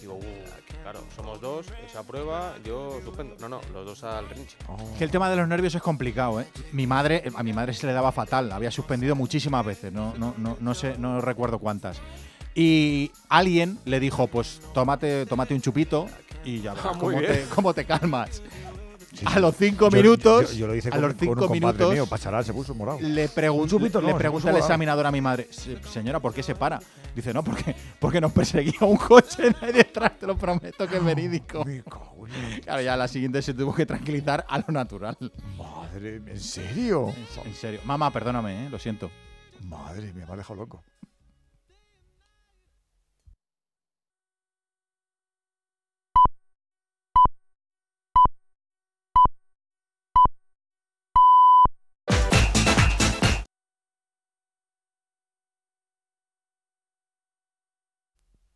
Digo, 0.00 0.14
"Uh, 0.14 0.80
claro, 0.82 1.04
somos 1.14 1.40
dos, 1.40 1.66
esa 1.88 2.02
prueba, 2.04 2.54
yo 2.64 3.00
suspendo. 3.04 3.34
No, 3.40 3.48
no, 3.48 3.60
los 3.72 3.86
dos 3.86 4.04
al 4.04 4.28
rinche. 4.28 4.56
Que 4.98 5.04
el 5.04 5.10
tema 5.10 5.28
de 5.30 5.36
los 5.36 5.48
nervios 5.48 5.74
es 5.74 5.82
complicado, 5.82 6.40
¿eh? 6.40 6.46
Mi 6.72 6.86
madre, 6.86 7.24
a 7.34 7.42
mi 7.42 7.52
madre 7.52 7.74
se 7.74 7.86
le 7.86 7.92
daba 7.92 8.12
fatal, 8.12 8.52
había 8.52 8.70
suspendido 8.70 9.14
muchísimas 9.16 9.64
veces, 9.64 9.92
no, 9.92 10.14
no, 10.16 10.34
no, 10.38 10.56
no 10.60 10.74
sé, 10.74 10.96
no 10.98 11.20
recuerdo 11.20 11.58
cuántas. 11.58 12.00
Y 12.54 13.10
alguien 13.28 13.78
le 13.84 14.00
dijo, 14.00 14.28
pues 14.28 14.60
tómate, 14.72 15.26
tómate 15.26 15.52
un 15.54 15.60
chupito 15.60 16.08
y 16.42 16.62
ya 16.62 16.72
verás 16.72 16.86
Ah, 16.94 16.98
cómo, 16.98 17.18
te, 17.20 17.44
cómo 17.54 17.74
te 17.74 17.84
calmas. 17.84 18.42
Sí, 19.16 19.24
a 19.26 19.38
los 19.40 19.56
cinco 19.56 19.88
Yo- 19.88 19.96
minutos, 19.96 20.52
Yo, 20.52 20.58
yo 20.58 20.66
lo 20.66 20.74
hice 20.74 20.90
a 20.90 20.98
los 20.98 21.14
con 21.14 21.18
cinco 21.18 21.48
minutos, 21.48 21.92
mío, 21.92 22.06
Pacharán 22.06 22.44
se 22.44 22.52
puso 22.52 22.74
morado. 22.74 22.98
le, 23.00 23.28
pregun- 23.30 23.66
no, 24.00 24.00
le 24.08 24.14
pregunta 24.14 24.50
el 24.50 24.56
examinador 24.58 25.06
a 25.06 25.10
mi 25.10 25.20
madre, 25.22 25.48
"Se- 25.50 25.82
señora, 25.84 26.20
¿por 26.20 26.34
qué 26.34 26.42
se 26.42 26.54
para? 26.54 26.78
Dice, 27.14 27.32
no, 27.32 27.42
porque, 27.42 27.74
porque 27.98 28.20
nos 28.20 28.32
perseguía 28.32 28.78
un 28.82 28.96
coche 28.98 29.42
de 29.50 29.56
ahí 29.62 29.72
detrás, 29.72 30.18
te 30.18 30.26
lo 30.26 30.36
prometo 30.36 30.86
que 30.86 30.96
es 30.98 31.04
verídico. 31.04 31.64
Claro, 32.62 32.82
ya 32.82 32.96
la 32.96 33.08
siguiente 33.08 33.40
se 33.40 33.54
tuvo 33.54 33.74
que 33.74 33.86
tranquilizar 33.86 34.44
a 34.48 34.58
lo 34.58 34.64
natural. 34.68 35.16
Madre, 35.56 36.16
¿en 36.16 36.40
serio? 36.40 37.08
En, 37.42 37.48
en 37.48 37.54
serio. 37.54 37.80
Mamá, 37.84 38.10
perdóname, 38.12 38.66
¿eh? 38.66 38.70
lo 38.70 38.78
siento. 38.78 39.10
Madre 39.62 40.12
me 40.12 40.24
ha 40.24 40.36
dejado 40.36 40.56
loco. 40.56 40.84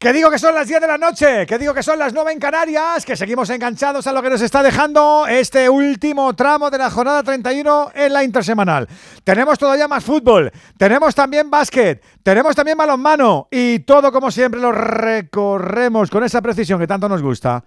Que 0.00 0.14
digo 0.14 0.30
que 0.30 0.38
son 0.38 0.54
las 0.54 0.66
10 0.66 0.80
de 0.80 0.86
la 0.86 0.96
noche, 0.96 1.44
que 1.46 1.58
digo 1.58 1.74
que 1.74 1.82
son 1.82 1.98
las 1.98 2.14
9 2.14 2.32
en 2.32 2.38
Canarias, 2.38 3.04
que 3.04 3.18
seguimos 3.18 3.50
enganchados 3.50 4.06
a 4.06 4.12
lo 4.14 4.22
que 4.22 4.30
nos 4.30 4.40
está 4.40 4.62
dejando 4.62 5.26
este 5.28 5.68
último 5.68 6.34
tramo 6.34 6.70
de 6.70 6.78
la 6.78 6.88
jornada 6.88 7.22
31 7.22 7.92
en 7.94 8.10
la 8.14 8.24
intersemanal. 8.24 8.88
Tenemos 9.24 9.58
todavía 9.58 9.88
más 9.88 10.02
fútbol, 10.02 10.50
tenemos 10.78 11.14
también 11.14 11.50
básquet, 11.50 12.02
tenemos 12.22 12.56
también 12.56 12.78
balonmano 12.78 13.48
y 13.50 13.80
todo 13.80 14.10
como 14.10 14.30
siempre 14.30 14.58
lo 14.58 14.72
recorremos 14.72 16.08
con 16.08 16.24
esa 16.24 16.40
precisión 16.40 16.80
que 16.80 16.86
tanto 16.86 17.06
nos 17.06 17.20
gusta. 17.20 17.62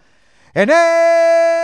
En 0.56 0.72
el 0.72 1.63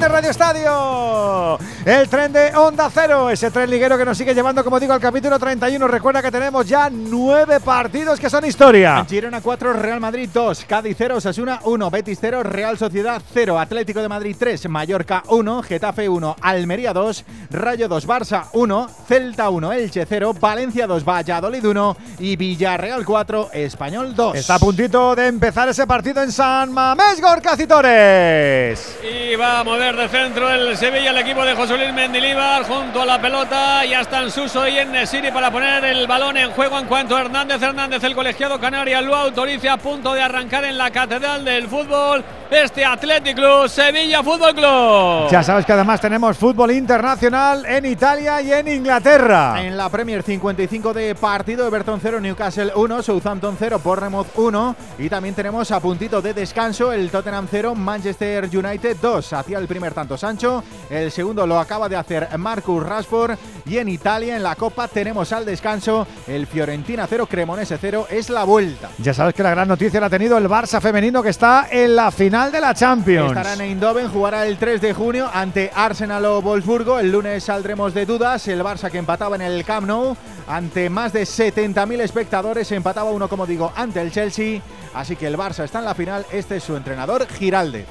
30 0.00 0.08
de 0.08 0.08
Radio 0.08 0.30
Estadio. 0.30 1.58
El 1.84 2.08
tren 2.08 2.32
de 2.32 2.56
Onda 2.56 2.90
Cero, 2.92 3.28
ese 3.28 3.50
tren 3.50 3.68
liguero 3.68 3.98
que 3.98 4.04
nos 4.04 4.16
sigue 4.16 4.34
llevando, 4.34 4.64
como 4.64 4.80
digo, 4.80 4.92
al 4.92 5.00
capítulo 5.00 5.38
31. 5.38 5.86
Recuerda 5.88 6.22
que 6.22 6.30
tenemos 6.30 6.66
ya 6.66 6.88
nueve 6.90 7.60
partidos 7.60 8.18
que 8.18 8.30
son 8.30 8.44
historia. 8.44 9.04
Girona 9.08 9.40
4, 9.40 9.74
Real 9.74 10.00
Madrid 10.00 10.28
2, 10.32 10.64
Cádiz 10.66 10.96
0, 10.98 11.16
Osasuna 11.16 11.60
1, 11.64 11.90
Betis 11.90 12.18
0, 12.20 12.42
Real 12.42 12.78
Sociedad 12.78 13.20
0, 13.32 13.58
Atlético 13.58 14.00
de 14.00 14.08
Madrid 14.08 14.36
3, 14.38 14.68
Mallorca 14.68 15.22
1, 15.28 15.62
Getafe 15.62 16.08
1, 16.08 16.36
Almería 16.40 16.92
2, 16.92 17.24
Rayo 17.50 17.88
2, 17.88 18.06
Barça 18.06 18.44
1, 18.52 18.88
Celta 19.06 19.50
1, 19.50 19.72
Elche 19.72 20.06
0, 20.06 20.34
Valencia 20.40 20.86
2, 20.86 21.04
Valladolid 21.04 21.64
1 21.64 21.96
y 22.20 22.36
Villarreal 22.36 23.04
4, 23.04 23.50
Español 23.52 24.14
2. 24.14 24.36
Está 24.36 24.54
a 24.54 24.58
puntito 24.58 25.14
de 25.14 25.26
empezar 25.26 25.68
ese 25.68 25.86
partido 25.86 26.22
en 26.22 26.32
San 26.32 26.72
Mamés, 26.72 27.20
Gorka 27.20 27.56
Citores. 27.56 28.98
Y 29.02 29.36
va 29.36 29.60
a 29.60 29.64
mover 29.64 29.89
de 29.96 30.08
centro 30.08 30.48
el 30.48 30.76
Sevilla, 30.76 31.10
el 31.10 31.18
equipo 31.18 31.44
de 31.44 31.54
José 31.54 31.76
Luis 31.76 31.92
Mendilíbar, 31.92 32.62
junto 32.62 33.02
a 33.02 33.06
la 33.06 33.20
pelota. 33.20 33.84
Ya 33.84 34.00
están 34.00 34.30
Suso 34.30 34.66
y 34.68 34.78
Enesiri 34.78 35.30
para 35.32 35.50
poner 35.50 35.84
el 35.84 36.06
balón 36.06 36.36
en 36.36 36.50
juego 36.52 36.78
en 36.78 36.86
cuanto 36.86 37.18
Hernández 37.18 37.60
Hernández, 37.60 38.02
el 38.04 38.14
colegiado 38.14 38.60
canaria, 38.60 39.00
lo 39.00 39.16
autoriza 39.16 39.72
a 39.72 39.76
punto 39.78 40.12
de 40.14 40.22
arrancar 40.22 40.64
en 40.64 40.78
la 40.78 40.90
catedral 40.90 41.44
del 41.44 41.66
fútbol 41.66 42.24
este 42.50 42.84
Athletic 42.84 43.36
Club, 43.36 43.68
Sevilla 43.68 44.22
Fútbol 44.22 44.54
Club. 44.54 45.30
Ya 45.30 45.42
sabes 45.42 45.64
que 45.64 45.72
además 45.72 46.00
tenemos 46.00 46.36
fútbol 46.36 46.72
internacional 46.72 47.64
en 47.66 47.86
Italia 47.86 48.42
y 48.42 48.52
en 48.52 48.68
Inglaterra. 48.68 49.62
En 49.62 49.76
la 49.76 49.88
Premier 49.88 50.22
55 50.22 50.92
de 50.92 51.14
partido, 51.14 51.66
Everton 51.66 52.00
0, 52.02 52.20
Newcastle 52.20 52.72
1, 52.74 53.02
Southampton 53.02 53.56
0, 53.58 53.80
Bournemouth 53.82 54.28
1 54.36 54.76
y 54.98 55.08
también 55.08 55.34
tenemos 55.34 55.70
a 55.70 55.80
puntito 55.80 56.20
de 56.20 56.34
descanso 56.34 56.92
el 56.92 57.10
Tottenham 57.10 57.46
0, 57.50 57.74
Manchester 57.74 58.48
United 58.52 58.96
2. 59.00 59.32
Hacía 59.32 59.58
el 59.58 59.66
primer 59.66 59.79
tanto 59.88 60.18
Sancho, 60.18 60.62
el 60.90 61.10
segundo 61.10 61.46
lo 61.46 61.58
acaba 61.58 61.88
de 61.88 61.96
hacer 61.96 62.28
Marcus 62.38 62.82
Rashford 62.82 63.38
y 63.64 63.78
en 63.78 63.88
Italia 63.88 64.36
en 64.36 64.42
la 64.42 64.54
Copa 64.54 64.88
tenemos 64.88 65.32
al 65.32 65.46
descanso 65.46 66.06
el 66.26 66.46
Fiorentina 66.46 67.06
0, 67.08 67.26
Cremonese 67.26 67.78
0, 67.80 68.06
es 68.10 68.28
la 68.28 68.44
vuelta. 68.44 68.90
Ya 68.98 69.14
sabes 69.14 69.34
que 69.34 69.42
la 69.42 69.50
gran 69.50 69.68
noticia 69.68 70.00
la 70.00 70.06
ha 70.06 70.10
tenido 70.10 70.36
el 70.36 70.48
Barça 70.48 70.80
femenino 70.80 71.22
que 71.22 71.30
está 71.30 71.68
en 71.70 71.96
la 71.96 72.10
final 72.10 72.52
de 72.52 72.60
la 72.60 72.74
Champions. 72.74 73.28
Estará 73.28 73.54
en 73.54 73.62
Eindhoven, 73.62 74.08
jugará 74.08 74.46
el 74.46 74.58
3 74.58 74.80
de 74.80 74.92
junio 74.92 75.28
ante 75.32 75.70
Arsenal 75.74 76.24
o 76.26 76.42
Wolfsburgo. 76.42 76.98
El 76.98 77.10
lunes 77.10 77.44
saldremos 77.44 77.94
de 77.94 78.06
dudas. 78.06 78.46
El 78.48 78.62
Barça 78.62 78.90
que 78.90 78.98
empataba 78.98 79.36
en 79.36 79.42
el 79.42 79.64
Camp 79.64 79.86
Nou 79.86 80.16
ante 80.46 80.90
más 80.90 81.12
de 81.12 81.22
70.000 81.22 82.00
espectadores, 82.00 82.70
empataba 82.72 83.10
uno, 83.10 83.28
como 83.28 83.46
digo, 83.46 83.72
ante 83.76 84.00
el 84.00 84.10
Chelsea. 84.10 84.60
Así 84.94 85.16
que 85.16 85.26
el 85.26 85.36
Barça 85.36 85.64
está 85.64 85.78
en 85.78 85.84
la 85.84 85.94
final. 85.94 86.26
Este 86.32 86.56
es 86.56 86.64
su 86.64 86.76
entrenador, 86.76 87.26
Giralde. 87.28 87.86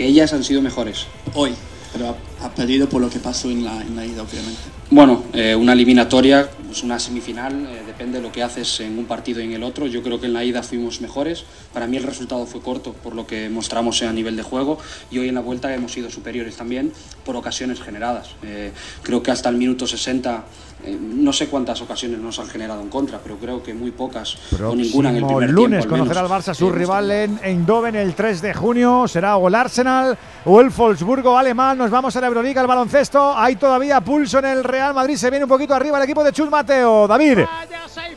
Que 0.00 0.06
ellas 0.06 0.32
han 0.32 0.42
sido 0.42 0.62
mejores 0.62 1.08
hoy. 1.34 1.52
Pero 1.92 2.08
ha, 2.08 2.46
ha 2.46 2.54
perdido 2.54 2.88
por 2.88 3.02
lo 3.02 3.10
que 3.10 3.18
pasó 3.18 3.50
en 3.50 3.62
la, 3.64 3.82
en 3.82 3.94
la 3.96 4.06
ida, 4.06 4.22
obviamente. 4.22 4.62
Bueno, 4.92 5.24
eh, 5.34 5.54
una 5.54 5.74
eliminatoria, 5.74 6.50
pues 6.66 6.82
una 6.82 6.98
semifinal, 6.98 7.66
eh, 7.66 7.82
depende 7.86 8.16
de 8.18 8.22
lo 8.22 8.32
que 8.32 8.42
haces 8.42 8.80
en 8.80 8.98
un 8.98 9.04
partido 9.04 9.42
y 9.42 9.44
en 9.44 9.52
el 9.52 9.62
otro. 9.62 9.86
Yo 9.86 10.02
creo 10.02 10.18
que 10.18 10.24
en 10.24 10.32
la 10.32 10.42
ida 10.42 10.62
fuimos 10.62 11.02
mejores. 11.02 11.44
Para 11.74 11.86
mí 11.86 11.98
el 11.98 12.02
resultado 12.02 12.46
fue 12.46 12.62
corto 12.62 12.94
por 12.94 13.14
lo 13.14 13.26
que 13.26 13.50
mostramos 13.50 14.02
a 14.02 14.12
nivel 14.12 14.36
de 14.36 14.42
juego 14.42 14.78
y 15.10 15.18
hoy 15.18 15.28
en 15.28 15.34
la 15.34 15.42
vuelta 15.42 15.72
hemos 15.74 15.92
sido 15.92 16.08
superiores 16.08 16.56
también 16.56 16.94
por 17.26 17.36
ocasiones 17.36 17.80
generadas. 17.82 18.30
Eh, 18.42 18.72
creo 19.02 19.22
que 19.22 19.30
hasta 19.32 19.50
el 19.50 19.56
minuto 19.56 19.86
60 19.86 20.44
eh, 20.84 20.96
no 21.00 21.32
sé 21.32 21.48
cuántas 21.48 21.80
ocasiones 21.82 22.18
nos 22.18 22.38
han 22.38 22.48
generado 22.48 22.80
en 22.80 22.88
contra, 22.88 23.18
pero 23.22 23.36
creo 23.36 23.62
que 23.62 23.74
muy 23.74 23.90
pocas 23.90 24.36
o 24.60 24.74
ninguna 24.74 25.10
en 25.10 25.16
el 25.16 25.26
primer 25.26 25.50
lunes 25.50 25.80
tiempo. 25.80 25.94
al 25.94 26.00
conocerá 26.00 26.20
al. 26.20 26.28
Barça 26.28 26.54
su 26.54 26.68
Eh, 26.68 26.72
rival 26.72 27.10
en 27.10 27.40
Eindhoven 27.42 27.96
el 27.96 28.14
3 28.14 28.40
de 28.42 28.54
junio. 28.54 29.06
Será 29.08 29.36
o 29.36 29.48
el 29.48 29.54
Arsenal 29.54 30.16
o 30.44 30.60
el 30.60 30.70
Wolfsburgo 30.70 31.36
alemán. 31.36 31.76
Nos 31.78 31.90
vamos 31.90 32.14
a 32.16 32.20
la 32.20 32.26
Euroliga, 32.28 32.60
el 32.60 32.66
baloncesto. 32.66 33.36
Hay 33.36 33.56
todavía 33.56 34.00
pulso 34.00 34.38
en 34.38 34.46
el 34.46 34.64
Real 34.64 34.94
Madrid. 34.94 35.16
Se 35.16 35.28
viene 35.30 35.44
un 35.44 35.48
poquito 35.48 35.74
arriba 35.74 35.98
el 35.98 36.04
equipo 36.04 36.24
de 36.24 36.32
Chus 36.32 36.48
Mateo. 36.50 37.06
David. 37.08 37.40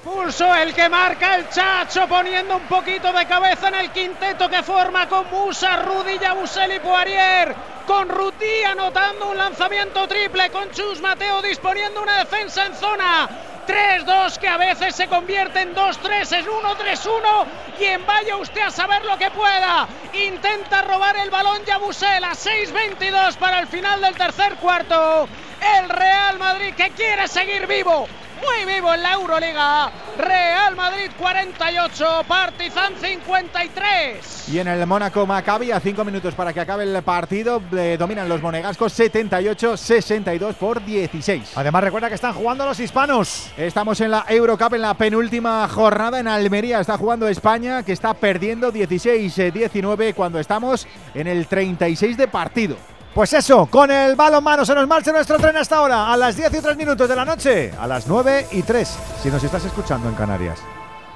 Pulso 0.04 0.54
el 0.56 0.74
que 0.74 0.90
marca 0.90 1.36
el 1.36 1.50
Chacho 1.50 2.08
poniendo 2.08 2.58
un 2.58 2.64
poquito 2.64 3.12
de 3.14 3.26
cabeza 3.26 3.70
en 3.70 3.76
el 3.76 3.90
quinteto 3.92 4.50
que 4.50 4.62
forma 4.62 5.08
con 5.08 5.26
Musa, 5.32 5.78
Rudy, 5.78 6.20
Yabusel 6.22 6.76
y 6.76 6.80
Poirier. 6.80 7.56
Con 7.88 8.08
Ruti 8.08 8.64
anotando 8.64 9.30
un 9.30 9.38
lanzamiento 9.38 10.08
triple, 10.08 10.50
con 10.52 10.72
Chus 10.72 11.02
Mateo 11.02 11.42
disponiendo 11.42 12.02
una 12.02 12.20
defensa 12.20 12.66
en 12.66 12.76
zona. 12.76 13.30
3-2 13.68 14.38
que 14.38 14.48
a 14.48 14.58
veces 14.58 14.96
se 14.96 15.08
convierte 15.08 15.62
en 15.62 15.76
2-3, 15.76 16.40
en 16.40 16.46
1-3-1 16.46 17.46
y 17.80 17.84
en 17.86 18.06
vaya 18.06 18.38
usted 18.38 18.62
a 18.62 18.72
saber 18.72 19.04
lo 19.06 19.18
que 19.18 19.32
pueda. 19.32 19.88
Intenta 20.14 20.82
robar 20.84 21.16
el 21.18 21.30
balón 21.30 21.64
Yabusel 21.66 22.24
a 22.24 22.32
6-22 22.32 23.36
para 23.36 23.60
el 23.60 23.68
final 23.68 24.02
del 24.02 24.16
tercer 24.16 24.56
cuarto. 24.56 25.28
El 25.78 25.90
Real 25.90 26.40
Madrid 26.40 26.74
que 26.76 26.90
quiere 26.92 27.28
seguir 27.28 27.68
vivo, 27.68 28.08
muy 28.44 28.74
vivo 28.74 28.94
en 28.94 29.02
la 29.02 29.14
Euroliga. 29.14 29.92
Real 30.18 30.76
Madrid 30.76 31.10
48, 31.18 32.24
Partizan 32.28 32.94
53. 33.00 34.50
Y 34.50 34.60
en 34.60 34.68
el 34.68 34.86
Mónaco 34.86 35.26
Maccabi, 35.26 35.72
a 35.72 35.80
5 35.80 36.04
minutos 36.04 36.36
para 36.36 36.54
que 36.54 36.60
acabe 36.60 36.84
el 36.84 37.02
partido, 37.04 37.62
eh, 37.76 37.96
dominan 37.98 38.28
los 38.28 38.42
monegascos 38.42 38.98
78-62 39.00 40.56
por 40.56 40.84
16. 40.84 41.54
Además, 41.56 41.84
recuerda 41.84 42.10
que 42.10 42.16
están 42.16 42.34
jugando 42.34 42.66
los 42.66 42.80
hispanos. 42.80 43.52
Estamos 43.58 44.02
en 44.02 44.12
la 44.12 44.26
Eurocup 44.28 44.74
en 44.74 44.82
la 44.82 44.94
penúltima 44.94 45.68
jornada 45.68 46.20
en 46.20 46.28
Almería. 46.28 46.80
Está 46.80 46.98
jugando 46.98 47.28
España, 47.28 47.84
que 47.84 47.94
está 47.94 48.14
perdiendo 48.14 48.72
16-19 48.72 50.14
cuando 50.14 50.40
estamos 50.40 50.88
en 51.14 51.28
el 51.28 51.48
36 51.48 52.18
de 52.18 52.28
partido. 52.28 52.78
Pues 53.14 53.32
eso, 53.34 53.68
con 53.68 53.92
el 53.92 54.16
balón 54.16 54.44
mano 54.44 54.66
se 54.66 54.74
nos 54.74 54.88
marcha 54.88 55.12
nuestro 55.12 55.38
tren 55.38 55.56
hasta 55.56 55.78
ahora, 55.78 56.12
a 56.12 56.18
las 56.18 56.36
10 56.36 56.52
y 56.52 56.62
3 56.62 56.76
minutos 56.76 57.08
de 57.08 57.16
la 57.16 57.24
noche, 57.24 57.72
a 57.80 57.86
las 57.86 58.08
9 58.08 58.48
y 58.52 58.64
3, 58.64 59.00
si 59.22 59.30
nos 59.30 59.44
estás 59.44 59.64
escuchando 59.66 60.10
en 60.10 60.16
Canarias. 60.16 60.60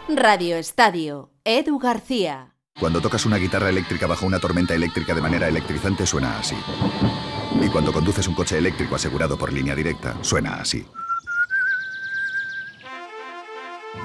Radio 0.08 0.58
Estadio, 0.58 1.32
Edu 1.44 1.80
García. 1.80 2.54
Cuando 2.80 3.02
tocas 3.02 3.26
una 3.26 3.38
guitarra 3.38 3.70
eléctrica 3.70 4.06
bajo 4.06 4.28
una 4.28 4.40
tormenta 4.40 4.76
eléctrica 4.76 5.16
de 5.16 5.22
manera 5.22 5.48
electrizante 5.48 6.06
suena 6.06 6.38
así. 6.38 6.56
Y 7.60 7.68
cuando 7.70 7.92
conduces 7.92 8.28
un 8.28 8.36
coche 8.36 8.60
eléctrico 8.60 8.96
asegurado 8.96 9.36
por 9.36 9.52
línea 9.52 9.74
directa, 9.74 10.16
suena 10.22 10.62
así. 10.62 10.86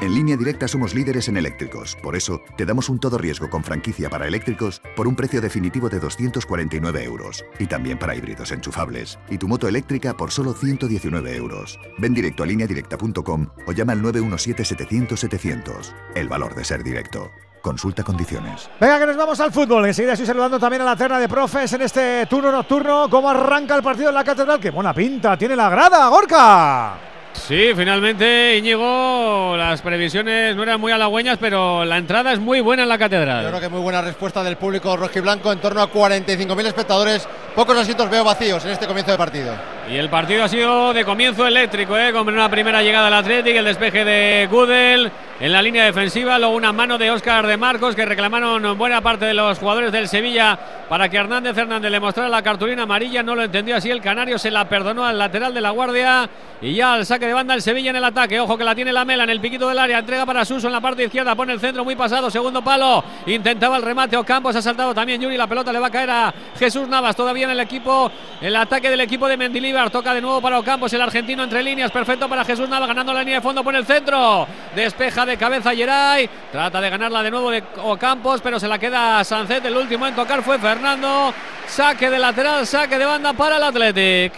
En 0.01 0.15
línea 0.15 0.37
directa 0.37 0.67
somos 0.67 0.95
líderes 0.95 1.29
en 1.29 1.37
eléctricos, 1.37 1.97
por 2.03 2.17
eso 2.17 2.41
te 2.57 2.67
damos 2.67 2.89
un 2.89 2.99
todo 2.99 3.19
riesgo 3.19 3.49
con 3.49 3.63
franquicia 3.63 4.11
para 4.11 4.27
eléctricos 4.27 4.83
por 4.97 5.07
un 5.07 5.15
precio 5.15 5.41
definitivo 5.41 5.89
de 5.89 6.01
249 6.01 7.05
euros. 7.05 7.45
Y 7.59 7.67
también 7.67 7.99
para 7.99 8.17
híbridos 8.17 8.51
enchufables. 8.53 9.19
Y 9.31 9.39
tu 9.39 9.47
moto 9.49 9.69
eléctrica 9.69 10.17
por 10.17 10.31
solo 10.31 10.55
119 10.55 11.37
euros. 11.37 11.79
Ven 11.99 12.15
directo 12.15 12.43
a 12.43 12.47
lineadirecta.com 12.47 13.47
o 13.67 13.73
llama 13.73 13.93
al 13.93 14.03
917-700-700. 14.03 15.95
El 16.15 16.29
valor 16.29 16.55
de 16.55 16.65
ser 16.65 16.83
directo. 16.83 17.31
Consulta 17.61 18.03
condiciones. 18.03 18.69
Venga, 18.81 18.99
que 18.99 19.07
nos 19.07 19.17
vamos 19.17 19.39
al 19.39 19.53
fútbol. 19.53 19.87
Enseguida 19.87 20.15
estoy 20.15 20.27
saludando 20.27 20.59
también 20.59 20.83
a 20.83 20.87
la 20.87 20.97
terna 20.97 21.21
de 21.21 21.29
profes 21.29 21.73
en 21.75 21.83
este 21.83 22.27
turno 22.27 22.51
nocturno. 22.51 23.09
¿Cómo 23.09 23.31
arranca 23.31 23.77
el 23.77 23.83
partido 23.85 24.09
en 24.09 24.17
la 24.17 24.25
catedral? 24.25 24.59
¡Qué 24.59 24.71
buena 24.71 24.93
pinta! 24.93 25.39
¡Tiene 25.39 25.55
la 25.55 25.71
grada, 25.71 26.09
Gorka! 26.09 27.12
Sí, 27.33 27.73
finalmente, 27.77 28.57
Íñigo, 28.59 29.57
las 29.57 29.83
previsiones 29.83 30.55
no 30.55 30.63
eran 30.63 30.81
muy 30.81 30.93
halagüeñas, 30.93 31.39
pero 31.39 31.85
la 31.85 31.99
entrada 31.99 32.33
es 32.33 32.39
muy 32.39 32.61
buena 32.61 32.85
en 32.85 32.89
la 32.89 32.99
catedral. 32.99 33.43
Yo 33.43 33.49
creo 33.49 33.61
que 33.61 33.69
muy 33.69 33.81
buena 33.81 34.01
respuesta 34.01 34.45
del 34.45 34.57
público 34.57 34.97
rojiblanco, 34.97 35.51
en 35.53 35.59
torno 35.59 35.83
a 35.83 35.91
45.000 35.91 36.67
espectadores. 36.67 37.29
Pocos 37.55 37.77
asientos 37.77 38.09
veo 38.11 38.25
vacíos 38.25 38.65
en 38.65 38.71
este 38.71 38.87
comienzo 38.87 39.13
de 39.13 39.19
partido. 39.19 39.55
Y 39.91 39.97
el 39.97 40.09
partido 40.09 40.45
ha 40.45 40.49
sido 40.49 40.93
de 40.93 41.05
comienzo 41.05 41.47
eléctrico, 41.47 41.99
¿eh? 41.99 42.13
con 42.13 42.29
una 42.29 42.49
primera 42.49 42.83
llegada 42.83 43.09
al 43.09 43.15
Athletic, 43.15 43.57
el 43.57 43.65
despeje 43.65 44.05
de 44.05 44.49
Gudel 44.51 45.11
en 45.43 45.51
la 45.51 45.61
línea 45.61 45.87
defensiva, 45.87 46.39
luego 46.39 46.55
una 46.55 46.73
mano 46.73 46.97
de 46.99 47.11
Óscar 47.11 47.45
de 47.49 47.57
Marcos 47.57 47.97
que 47.97 48.07
reclamaron 48.07 48.79
buena 48.79 49.01
parte 49.01 49.25
de 49.25 49.35
los 49.35 49.59
jugadores 49.59 49.91
del 49.91 50.07
Sevilla 50.07 50.57
para 50.89 51.09
que 51.09 51.17
Hernández 51.17 51.59
Hernández 51.59 51.91
le 51.91 51.99
mostrara 51.99 52.29
la 52.29 52.43
cartulina 52.43 52.85
amarilla, 52.85 53.25
no 53.25 53.35
lo 53.35 53.43
entendió 53.43 53.75
así 53.75 53.91
el 53.91 54.01
Canario, 54.01 54.39
se 54.39 54.53
la 54.53 54.69
perdonó 54.69 55.05
al 55.05 55.19
lateral 55.19 55.53
de 55.53 55.61
la 55.61 55.71
Guardia 55.71 56.31
y 56.61 56.75
ya 56.75 56.93
al 56.93 57.05
saque 57.05 57.27
de 57.27 57.35
banda 57.35 57.55
el 57.55 57.63
Sevilla 57.63 57.91
en 57.91 57.97
el 57.97 58.05
ataque, 58.05 58.39
ojo 58.39 58.57
que 58.57 58.63
la 58.63 58.73
tiene 58.73 58.93
la 58.93 59.05
Mela 59.05 59.25
en 59.25 59.31
el 59.31 59.41
piquito 59.41 59.69
del 59.69 59.81
área, 59.81 59.99
entrega 59.99 60.25
para 60.25 60.45
Suso 60.45 60.69
en 60.69 60.73
la 60.73 60.81
parte 60.81 61.03
izquierda, 61.03 61.35
pone 61.35 61.53
el 61.53 61.59
centro 61.59 61.85
muy 61.85 61.97
pasado, 61.97 62.31
segundo 62.31 62.63
palo, 62.63 63.03
intentaba 63.27 63.79
el 63.79 63.83
remate 63.83 64.17
Ocampos, 64.17 64.55
ha 64.55 64.63
saltado 64.63 64.95
también 64.95 65.21
Yuri, 65.21 65.37
la 65.37 65.49
pelota 65.49 65.73
le 65.73 65.81
va 65.81 65.89
a 65.89 65.91
caer 65.91 66.11
a 66.11 66.33
Jesús 66.57 66.87
Navas, 66.87 67.17
todavía 67.17 67.47
en 67.47 67.51
el 67.51 67.59
equipo, 67.59 68.13
el 68.41 68.55
ataque 68.55 68.89
del 68.89 69.01
equipo 69.01 69.27
de 69.27 69.37
Mendilibar, 69.37 69.91
toca 69.91 70.15
de 70.15 70.21
nuevo 70.21 70.41
para 70.41 70.61
Ocampos, 70.61 70.93
el 70.93 71.03
argentino 71.03 71.43
entre 71.43 71.65
líneas, 71.65 71.91
perfecto 71.91 72.29
para 72.29 72.45
Jesús 72.45 72.69
Navas, 72.69 72.87
ganando 72.87 73.13
la 73.13 73.21
línea 73.21 73.37
de 73.37 73.41
fondo, 73.41 73.65
pone 73.65 73.79
el 73.79 73.87
centro, 73.87 74.47
despeja 74.77 75.27
de 75.27 75.32
cabeza 75.37 75.75
Geray, 75.75 76.29
trata 76.51 76.81
de 76.81 76.91
ganarla 76.91 77.23
de 77.23 77.31
nuevo 77.31 77.51
de 77.51 77.63
Ocampos, 77.83 78.41
pero 78.41 78.59
se 78.61 78.69
la 78.69 78.79
queda 78.79 79.23
Sancet, 79.25 79.65
el 79.65 79.77
último 79.77 80.07
en 80.07 80.15
tocar 80.15 80.43
fue 80.43 80.59
Fernando, 80.59 81.33
saque 81.67 82.11
de 82.11 82.19
lateral, 82.19 82.67
saque 82.67 82.99
de 82.99 83.05
banda 83.05 83.33
para 83.33 83.57
el 83.57 83.63
Athletic. 83.63 84.33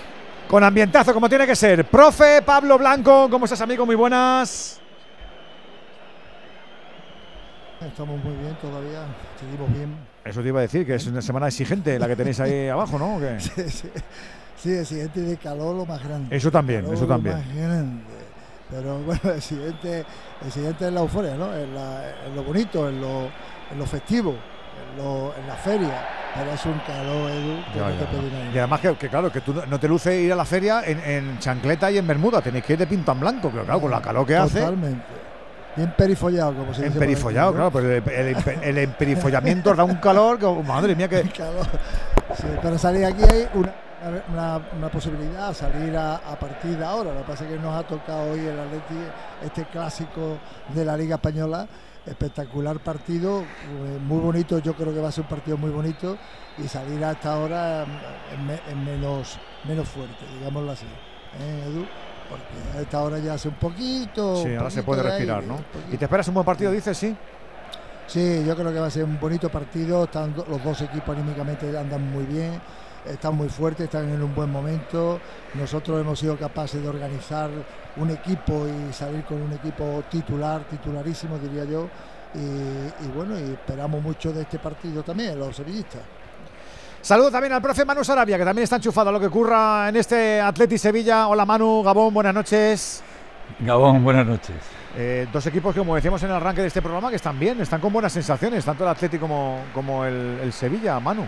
Con 0.49 0.63
ambientazo 0.63 1.15
como 1.15 1.29
tiene 1.29 1.47
que 1.47 1.57
ser. 1.57 1.85
Profe 1.87 2.43
Pablo 2.43 2.77
Blanco, 2.79 3.29
¿cómo 3.31 3.47
estás, 3.47 3.61
amigo? 3.63 3.87
Muy 3.87 3.97
buenas. 3.97 4.81
Estamos 7.87 8.23
muy 8.25 8.35
bien 8.37 8.57
todavía, 8.63 9.01
seguimos 9.39 9.73
bien. 9.73 9.95
Eso 10.25 10.41
te 10.41 10.49
iba 10.49 10.59
a 10.61 10.63
decir, 10.63 10.87
que 10.87 10.95
es 10.95 11.07
una 11.07 11.21
semana 11.21 11.49
exigente 11.49 11.99
la 11.99 12.09
que 12.09 12.17
tenéis 12.17 12.41
ahí 12.41 12.69
abajo, 12.69 12.99
¿no? 12.99 13.19
Sí, 13.39 13.51
sí. 13.69 13.89
Sí, 14.57 14.71
el 14.73 14.87
siguiente 14.87 15.21
de 15.21 15.37
calor 15.37 15.77
lo 15.77 15.85
más 15.85 16.03
grande. 16.03 16.35
Eso 16.35 16.51
también, 16.51 16.81
Calor 16.81 16.95
eso 16.95 17.03
lo 17.05 17.09
también. 17.09 17.37
más 17.37 17.55
grande. 17.55 18.03
Pero 18.75 18.99
bueno, 19.07 19.31
el 19.35 19.43
siguiente, 19.43 20.05
el 20.45 20.53
siguiente 20.53 20.87
es 20.87 20.93
la 20.93 21.01
euforia, 21.01 21.35
¿no? 21.37 21.55
En, 21.55 21.75
la- 21.75 22.03
en 22.27 22.35
lo 22.35 22.43
bonito, 22.43 22.89
en 22.89 23.01
lo, 23.01 23.23
en 23.71 23.79
lo 23.79 23.87
festivo, 23.87 24.31
en, 24.33 25.03
lo- 25.03 25.33
en 25.41 25.47
la 25.47 25.55
feria. 25.55 26.09
Pero 26.37 26.51
es 26.51 26.67
un 26.67 26.81
calor, 26.85 27.31
Edu, 27.31 27.57
que 27.73 27.79
Ya, 27.79 27.85
no 27.85 27.91
ya, 27.91 27.99
te 27.99 28.05
ya. 28.05 28.11
pedí 28.11 28.31
nada. 28.33 28.45
Y 28.53 28.59
además 28.59 28.81
que, 28.81 28.95
que 28.97 29.09
claro, 29.09 29.31
que 29.31 29.41
tú 29.41 29.55
no 29.69 29.79
te 29.79 29.87
luce 29.87 30.21
ir 30.21 30.33
a 30.33 30.37
la 30.37 30.45
feria 30.45 30.83
en, 30.85 30.99
en 30.99 31.39
chancleta 31.39 31.91
y 31.93 31.99
en 31.99 32.07
bermuda, 32.09 32.41
tenéis 32.41 32.65
que 32.65 32.73
ir 32.73 32.79
de 32.81 32.87
pinta 32.89 33.13
en 33.13 33.21
blanco, 33.21 33.51
pero 33.53 33.65
claro, 33.65 33.81
con 33.81 33.91
la 33.93 34.03
calor 34.03 34.27
que 34.27 34.37
hace. 34.37 34.59
Totalmente. 34.59 35.05
Bien 35.77 35.93
perifollado, 35.97 36.55
como 36.55 36.73
se 36.75 36.83
dice. 36.85 36.95
Emperifollado, 36.95 37.53
claro, 37.53 37.71
pero 37.71 37.91
el, 37.93 38.03
el, 38.09 38.37
el 38.63 38.79
emperifollamiento 38.79 39.75
da 39.75 39.85
un 39.85 39.97
calor 39.97 40.39
que, 40.39 40.47
madre 40.65 40.95
mía, 40.97 41.09
que. 41.09 41.23
Sí, 42.37 42.47
pero 42.63 42.77
salir 42.79 43.05
aquí 43.05 43.23
hay 43.31 43.47
una, 43.55 43.73
una, 44.29 44.61
una 44.77 44.89
posibilidad, 44.91 45.53
salir 45.55 45.97
a, 45.97 46.17
a 46.17 46.39
partir 46.39 46.77
de 46.77 46.85
ahora. 46.85 47.13
Lo 47.13 47.21
que 47.21 47.27
pasa 47.33 47.45
es 47.45 47.51
que 47.51 47.59
nos 47.59 47.75
ha 47.75 47.87
tocado 47.87 48.33
hoy 48.33 48.41
el 48.41 48.59
Atleti, 48.59 48.95
este 49.45 49.65
clásico 49.67 50.39
de 50.75 50.85
la 50.85 50.97
Liga 50.97 51.17
Española. 51.17 51.67
Espectacular 52.07 52.81
partido, 52.81 53.41
eh, 53.41 53.99
muy 54.07 54.19
bonito. 54.21 54.59
Yo 54.59 54.75
creo 54.75 54.93
que 54.93 55.01
va 55.01 55.09
a 55.09 55.13
ser 55.13 55.23
un 55.23 55.31
partido 55.31 55.57
muy 55.57 55.71
bonito 55.71 56.19
y 56.59 56.69
salir 56.69 57.03
a 57.03 57.13
esta 57.13 57.39
hora 57.39 57.87
mm, 57.87 58.35
es, 58.35 58.41
me- 58.41 58.71
es 58.71 58.77
menos, 58.77 59.39
menos 59.67 59.89
fuerte, 59.89 60.27
digámoslo 60.39 60.73
así. 60.73 60.85
¿eh, 61.41 61.65
Edu? 61.67 61.87
Porque 62.29 62.79
a 62.79 62.83
esta 62.83 63.01
hora 63.01 63.19
ya 63.21 63.35
hace 63.35 63.49
un 63.49 63.55
poquito. 63.55 64.37
Sí, 64.37 64.49
un 64.51 64.59
ahora 64.59 64.71
se 64.71 64.83
puede 64.83 65.03
de 65.03 65.09
respirar, 65.09 65.41
aire, 65.41 65.49
¿no? 65.49 65.59
¿Y 65.93 65.97
te 65.97 66.05
esperas 66.05 66.29
un 66.29 66.35
buen 66.35 66.45
partido, 66.45 66.71
dices, 66.73 66.97
sí? 66.97 67.17
Sí, 68.07 68.45
yo 68.47 68.55
creo 68.55 68.71
que 68.71 68.81
va 68.81 68.87
a 68.89 68.91
ser 68.91 69.05
un 69.05 69.19
bonito 69.19 69.49
partido. 69.49 70.05
Están 70.05 70.35
los 70.37 70.63
dos 70.63 70.83
equipos 70.83 71.17
anímicamente 71.17 71.67
andan 71.77 72.11
muy 72.13 72.25
bien, 72.25 72.61
están 73.05 73.35
muy 73.37 73.49
fuertes, 73.49 73.85
están 73.85 74.09
en 74.11 74.23
un 74.23 74.35
buen 74.35 74.51
momento. 74.51 75.21
Nosotros 75.55 76.01
hemos 76.01 76.19
sido 76.19 76.37
capaces 76.37 76.83
de 76.83 76.89
organizar 76.89 77.51
un 77.97 78.11
equipo 78.11 78.67
y 78.67 78.93
salir 78.93 79.25
con 79.25 79.41
un 79.41 79.53
equipo 79.53 80.03
titular, 80.11 80.63
titularísimo 80.65 81.39
diría 81.39 81.65
yo. 81.65 81.89
Y, 82.35 83.05
y 83.05 83.09
bueno, 83.15 83.39
y 83.39 83.53
esperamos 83.53 84.03
mucho 84.03 84.33
de 84.33 84.43
este 84.43 84.59
partido 84.59 85.03
también, 85.03 85.39
los 85.39 85.55
sevillistas. 85.55 86.01
Saludo 87.01 87.31
también 87.31 87.53
al 87.53 87.61
profe 87.61 87.85
Manu 87.85 88.03
Sarabia, 88.03 88.39
que 88.39 88.45
también 88.45 88.65
está 88.65 88.77
enchufado 88.77 89.11
a 89.11 89.13
lo 89.13 89.21
que 89.21 89.27
ocurra 89.27 89.89
en 89.91 89.97
este 89.97 90.41
Atleti 90.41 90.79
Sevilla. 90.79 91.29
Hola 91.29 91.45
Manu, 91.45 91.83
Gabón, 91.83 92.15
buenas 92.15 92.35
noches. 92.35 93.03
Gabón, 93.61 94.03
buenas 94.03 94.27
noches. 94.27 94.57
Eh, 94.97 95.27
dos 95.33 95.47
equipos 95.47 95.75
que, 95.75 95.81
como 95.81 95.95
decíamos 95.95 96.23
en 96.23 96.31
el 96.31 96.37
arranque 96.37 96.63
de 96.63 96.69
este 96.69 96.81
programa, 96.81 97.11
que 97.11 97.17
están 97.17 97.39
bien, 97.39 97.61
están 97.61 97.81
con 97.81 97.93
buenas 97.93 98.13
sensaciones, 98.13 98.65
tanto 98.65 98.85
el 98.85 98.91
Atleti 98.91 99.19
como, 99.19 99.65
como 99.75 100.05
el, 100.05 100.39
el 100.43 100.53
Sevilla, 100.53 100.99
Manu. 100.99 101.27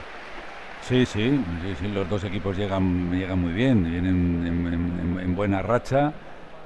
Sí, 0.87 1.05
sí, 1.05 1.45
sí, 1.77 1.89
los 1.89 2.09
dos 2.09 2.23
equipos 2.23 2.57
llegan, 2.57 3.11
llegan 3.11 3.41
muy 3.41 3.53
bien, 3.53 3.83
vienen 3.83 4.47
en, 4.47 4.67
en- 4.73 5.19
en 5.21 5.35
buena 5.35 5.61
racha. 5.61 6.15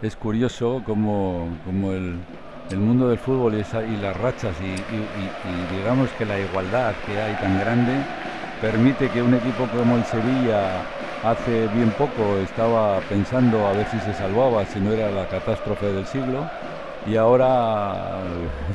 Es 0.03 0.15
curioso 0.17 0.83
cómo, 0.85 1.59
cómo 1.65 1.93
el, 1.95 2.27
mundo 2.71 3.09
del 3.09 3.19
fútbol 3.19 3.55
y, 3.55 3.97
las 3.97 4.17
rachas 4.17 4.61
y 4.61 5.67
digamos 5.67 6.13
que 6.15 6.27
la 6.27 6.39
igualdad 6.39 6.97
que 6.99 7.21
hay 7.21 7.37
tan 7.37 7.57
grande 7.57 8.07
permite 8.59 9.11
que 9.11 9.23
un 9.23 9.33
equipo 9.35 9.71
como 9.71 9.97
el 9.97 10.05
Sevilla 10.05 10.87
hace 11.23 11.69
bien 11.69 11.95
poco 11.95 12.41
estaba 12.41 13.07
pensando 13.07 13.67
a 13.69 13.75
ver 13.75 13.87
si 13.87 14.01
se 14.01 14.13
salvaba, 14.15 14.67
si 14.67 14.81
no 14.83 14.93
era 14.93 15.11
la 15.11 15.27
catástrofe 15.29 15.87
del 15.87 16.07
siglo, 16.07 16.51
y 17.05 17.17
ahora 17.17 18.25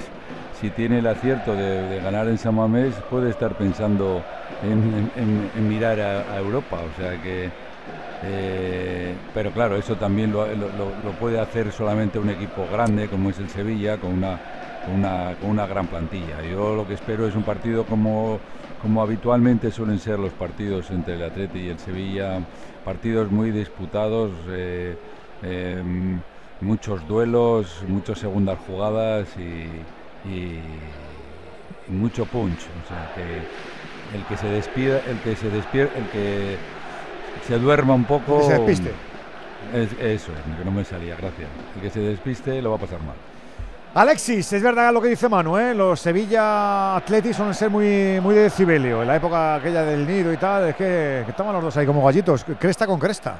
si 0.51 0.71
tiene 0.71 0.99
el 0.99 1.07
acierto 1.07 1.55
de, 1.55 1.87
de 1.87 1.99
ganar 2.01 2.27
en 2.27 2.37
San 2.37 2.55
Mamés 2.55 3.01
puede 3.03 3.29
estar 3.29 3.55
pensando 3.55 4.25
en, 4.61 5.67
mirar 5.67 5.99
a, 5.99 6.37
Europa, 6.37 6.81
o 6.83 6.91
sea 6.91 7.19
que 7.19 7.53
eh, 8.21 9.19
pero 9.31 9.53
claro, 9.53 9.77
eso 9.77 9.97
también 9.97 10.31
lo, 10.31 11.17
puede 11.17 11.39
hacer 11.39 11.71
solamente 11.71 12.19
un 12.19 12.29
equipo 12.29 12.67
grande 12.67 13.09
como 13.09 13.29
es 13.29 13.39
el 13.39 13.49
Sevilla, 13.49 13.99
con 13.99 14.11
una, 14.13 14.41
con 14.81 14.95
una, 14.95 15.35
una 15.39 15.67
gran 15.67 15.87
plantilla. 15.89 16.41
Yo 16.43 16.75
lo 16.75 16.87
que 16.87 16.93
espero 16.93 17.27
es 17.27 17.35
un 17.35 17.43
partido 17.43 17.85
como, 17.85 18.41
como 18.77 19.01
habitualmente 19.01 19.71
suelen 19.71 19.99
ser 19.99 20.19
los 20.19 20.33
partidos 20.33 20.91
entre 20.91 21.15
el 21.15 21.23
Atleti 21.23 21.59
y 21.59 21.69
el 21.69 21.79
Sevilla, 21.79 22.45
partidos 22.83 23.29
muy 23.31 23.51
disputados, 23.51 24.45
eh, 24.49 24.97
eh, 25.41 25.83
muchos 26.59 27.05
duelos, 27.05 27.83
muchas 27.87 28.19
segundas 28.19 28.59
jugadas 28.59 29.37
y, 29.37 29.87
y- 30.23 30.89
y 31.87 31.91
mucho 31.91 32.29
punch. 32.29 32.71
O 32.79 32.83
sea 32.83 33.07
que 33.09 33.47
el 34.15 34.23
que 34.25 34.37
se 34.37 34.47
despida, 34.47 34.99
el 35.07 35.19
que 35.19 35.35
se 35.35 35.49
despierte, 35.49 35.97
el 35.99 36.05
que 36.09 36.57
se 37.47 37.57
duerma 37.59 37.93
un 37.93 38.05
poco. 38.05 38.35
El 38.35 38.41
que 38.41 38.45
se 38.47 38.53
despiste. 38.59 38.91
Es- 39.73 39.93
eso 39.93 40.31
es, 40.31 40.57
que 40.57 40.65
no 40.65 40.71
me 40.71 40.83
salía, 40.85 41.15
gracias. 41.15 41.47
El 41.75 41.81
que 41.81 41.89
se 41.89 41.99
despiste 41.99 42.61
lo 42.61 42.71
va 42.71 42.77
a 42.77 42.79
pasar 42.79 42.99
mal. 43.01 43.15
Alexis, 43.93 44.51
es 44.51 44.61
verdad 44.61 44.91
lo 44.91 45.01
que 45.01 45.07
dice 45.07 45.29
Manu, 45.29 45.57
¿eh? 45.57 45.73
los 45.73 45.99
Sevilla 46.01 46.97
Atleti 46.97 47.33
suelen 47.33 47.53
ser 47.53 47.69
muy, 47.69 48.19
muy 48.21 48.35
de 48.35 48.41
decibelio. 48.41 49.01
En 49.01 49.07
la 49.07 49.15
época 49.15 49.55
aquella 49.55 49.83
del 49.83 50.05
nido 50.05 50.33
y 50.33 50.37
tal, 50.37 50.67
es 50.67 50.75
que, 50.75 51.21
que 51.23 51.31
estaban 51.31 51.53
los 51.53 51.63
dos 51.63 51.77
ahí 51.77 51.85
como 51.85 52.03
gallitos, 52.05 52.45
cresta 52.59 52.85
con 52.85 52.99
cresta. 52.99 53.37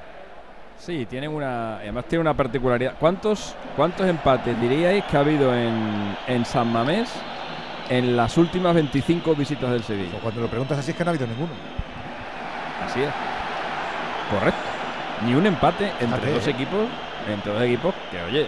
Sí, 0.80 1.06
tienen 1.10 1.30
una. 1.32 1.78
Además, 1.78 2.06
tiene 2.06 2.22
una 2.22 2.34
particularidad. 2.34 2.94
¿Cuántos, 3.00 3.54
cuántos 3.76 4.08
empates 4.08 4.60
diríais 4.62 5.04
que 5.06 5.18
ha 5.18 5.22
habido 5.22 5.54
en, 5.54 6.16
en 6.28 6.46
San 6.46 6.72
Mamés 6.72 7.10
en 7.90 8.16
las 8.16 8.38
últimas 8.38 8.74
25 8.74 9.36
visitas 9.36 9.72
del 9.72 9.84
Sevilla? 9.84 10.20
Cuando 10.22 10.42
lo 10.42 10.48
preguntas 10.48 10.80
así 10.80 10.92
es 10.92 10.98
que 10.98 11.04
no 11.04 11.10
ha 11.10 11.14
habido 11.14 11.28
ninguno. 11.28 11.52
Así 12.86 13.02
es. 13.02 13.10
Correcto. 14.30 14.62
Ni 15.26 15.34
un 15.34 15.46
empate 15.46 15.92
entre 16.00 16.32
dos 16.32 16.46
eh. 16.48 16.52
equipos, 16.52 16.88
entre 17.32 17.54
dos 17.54 17.62
equipos 17.62 17.94
que, 18.12 18.22
oye, 18.22 18.42
eh, 18.42 18.48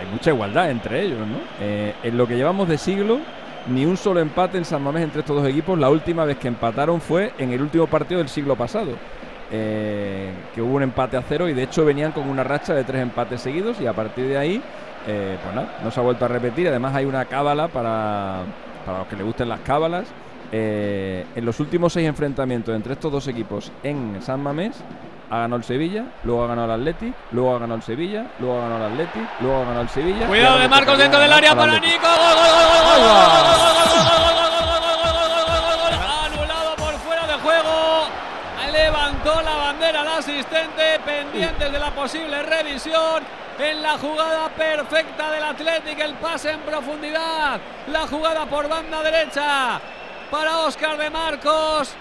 hay 0.00 0.06
mucha 0.06 0.30
igualdad 0.30 0.70
entre 0.70 1.02
ellos, 1.02 1.18
¿no? 1.18 1.38
Eh, 1.60 1.94
en 2.02 2.16
lo 2.16 2.26
que 2.26 2.36
llevamos 2.36 2.68
de 2.68 2.78
siglo, 2.78 3.18
ni 3.68 3.84
un 3.84 3.96
solo 3.96 4.20
empate 4.20 4.58
en 4.58 4.64
San 4.64 4.82
Mamés 4.82 5.02
entre 5.02 5.20
estos 5.20 5.36
dos 5.36 5.46
equipos. 5.46 5.78
La 5.78 5.90
última 5.90 6.24
vez 6.24 6.38
que 6.38 6.48
empataron 6.48 7.00
fue 7.00 7.32
en 7.38 7.52
el 7.52 7.60
último 7.60 7.86
partido 7.86 8.18
del 8.18 8.28
siglo 8.28 8.56
pasado. 8.56 8.92
que 9.50 10.62
hubo 10.62 10.76
un 10.76 10.82
empate 10.82 11.18
a 11.18 11.22
cero 11.28 11.46
y 11.46 11.52
de 11.52 11.64
hecho 11.64 11.84
venían 11.84 12.12
con 12.12 12.26
una 12.26 12.42
racha 12.42 12.72
de 12.72 12.84
tres 12.84 13.02
empates 13.02 13.42
seguidos 13.42 13.78
y 13.82 13.86
a 13.86 13.92
partir 13.92 14.26
de 14.26 14.38
ahí, 14.38 14.62
eh, 15.06 15.38
pues 15.42 15.54
nada, 15.54 15.78
no 15.82 15.90
se 15.90 16.00
ha 16.00 16.02
vuelto 16.02 16.24
a 16.24 16.28
repetir. 16.28 16.68
Además 16.68 16.94
hay 16.94 17.04
una 17.04 17.24
cábala 17.24 17.68
para, 17.68 18.42
para 18.84 18.98
los 18.98 19.06
que 19.08 19.16
le 19.16 19.22
gusten 19.22 19.48
las 19.48 19.60
cábalas. 19.60 20.06
Eh, 20.54 21.24
en 21.34 21.44
los 21.46 21.60
últimos 21.60 21.94
seis 21.94 22.06
enfrentamientos 22.06 22.74
entre 22.74 22.92
estos 22.92 23.10
dos 23.10 23.26
equipos 23.26 23.72
en 23.82 24.20
San 24.20 24.42
Mamés 24.42 24.84
ha 25.30 25.38
ganado 25.38 25.56
el 25.56 25.64
Sevilla, 25.64 26.04
luego 26.24 26.44
ha 26.44 26.48
ganado 26.48 26.74
el 26.74 26.80
Atleti, 26.80 27.10
luego 27.30 27.56
ha 27.56 27.58
ganado 27.58 27.76
el 27.76 27.82
Sevilla, 27.82 28.26
luego 28.38 28.58
ha 28.58 28.68
ganado 28.68 28.86
el 28.86 28.92
Atleti, 28.92 29.20
luego 29.40 29.56
ha 29.56 29.60
ganado 29.60 29.80
el 29.80 29.88
Sevilla. 29.88 30.26
Cuidado 30.26 30.58
de 30.58 30.68
Marcos 30.68 30.98
dentro 30.98 31.18
del 31.18 31.32
área 31.32 31.56
para 31.56 31.80
Nico. 31.80 32.06
Anulado 36.26 36.76
por 36.76 36.92
fuera 36.96 37.26
de 37.26 37.34
juego. 37.34 38.08
Levantó 38.72 39.40
la 39.42 39.56
bandera 39.56 40.00
al 40.02 40.08
asistente, 40.08 41.00
pendientes 41.06 41.72
de 41.72 41.78
la 41.78 41.90
posible 41.92 42.42
revisión. 42.42 43.22
En 43.62 43.80
la 43.80 43.96
jugada 43.96 44.48
perfecta 44.48 45.30
del 45.30 45.44
Athletic, 45.44 45.96
el 46.00 46.14
pase 46.14 46.50
en 46.50 46.60
profundidad. 46.60 47.60
La 47.92 48.08
jugada 48.08 48.44
por 48.46 48.68
banda 48.68 49.02
derecha 49.04 49.80
para 50.32 50.58
Oscar 50.58 50.96
de 50.98 51.08
Marcos. 51.10 51.94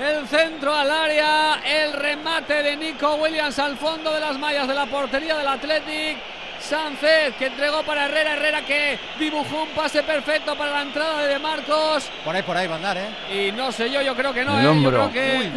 El 0.00 0.28
centro 0.28 0.72
al 0.72 0.88
área, 0.88 1.58
el 1.66 1.92
remate 1.94 2.62
de 2.62 2.76
Nico 2.76 3.16
Williams 3.16 3.58
al 3.58 3.76
fondo 3.76 4.12
de 4.12 4.20
las 4.20 4.38
mallas 4.38 4.68
de 4.68 4.74
la 4.74 4.86
portería 4.86 5.36
del 5.36 5.48
Athletic. 5.48 6.18
Sánchez 6.60 7.34
que 7.36 7.46
entregó 7.46 7.82
para 7.82 8.06
Herrera, 8.06 8.34
Herrera 8.34 8.62
que 8.62 8.96
dibujó 9.18 9.62
un 9.62 9.68
pase 9.70 10.04
perfecto 10.04 10.56
para 10.56 10.70
la 10.72 10.82
entrada 10.82 11.22
de 11.22 11.34
De 11.34 11.38
Marcos. 11.40 12.08
Por 12.24 12.36
ahí, 12.36 12.42
por 12.42 12.56
ahí 12.56 12.68
va 12.68 12.74
a 12.74 12.76
andar, 12.76 12.96
¿eh? 12.96 13.48
Y 13.48 13.52
no 13.52 13.72
sé 13.72 13.90
yo, 13.90 14.02
yo 14.02 14.14
creo 14.14 14.32
que 14.32 14.44
no, 14.44 14.52
el 14.54 14.60
¿eh? 14.60 14.62
yo 14.64 14.70
hombro. 14.70 15.10
creo 15.10 15.12
que 15.12 15.50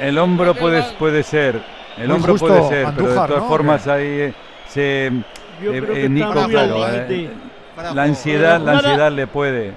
El 0.00 0.18
hombro 0.18 0.54
puede, 0.54 0.82
puede 0.98 1.22
ser. 1.22 1.60
El 1.96 2.08
Muy 2.08 2.16
hombro 2.16 2.32
justo, 2.32 2.48
puede 2.48 2.68
ser, 2.68 2.88
pero 2.96 3.08
de 3.08 3.14
todas 3.14 3.30
¿no? 3.30 3.48
formas 3.48 3.86
ahí 3.86 4.06
eh, 4.06 4.34
se. 4.72 5.12
Yo 5.62 5.72
eh, 5.72 5.80
creo 5.80 5.94
que 5.94 6.00
eh, 6.00 6.04
está 6.04 6.08
Nico, 6.08 6.32
muy 6.32 6.50
claro, 6.50 6.86
eh, 6.88 7.30
la 7.94 8.02
ansiedad, 8.02 8.60
La 8.60 8.72
ansiedad 8.72 9.12
le 9.12 9.26
puede. 9.26 9.72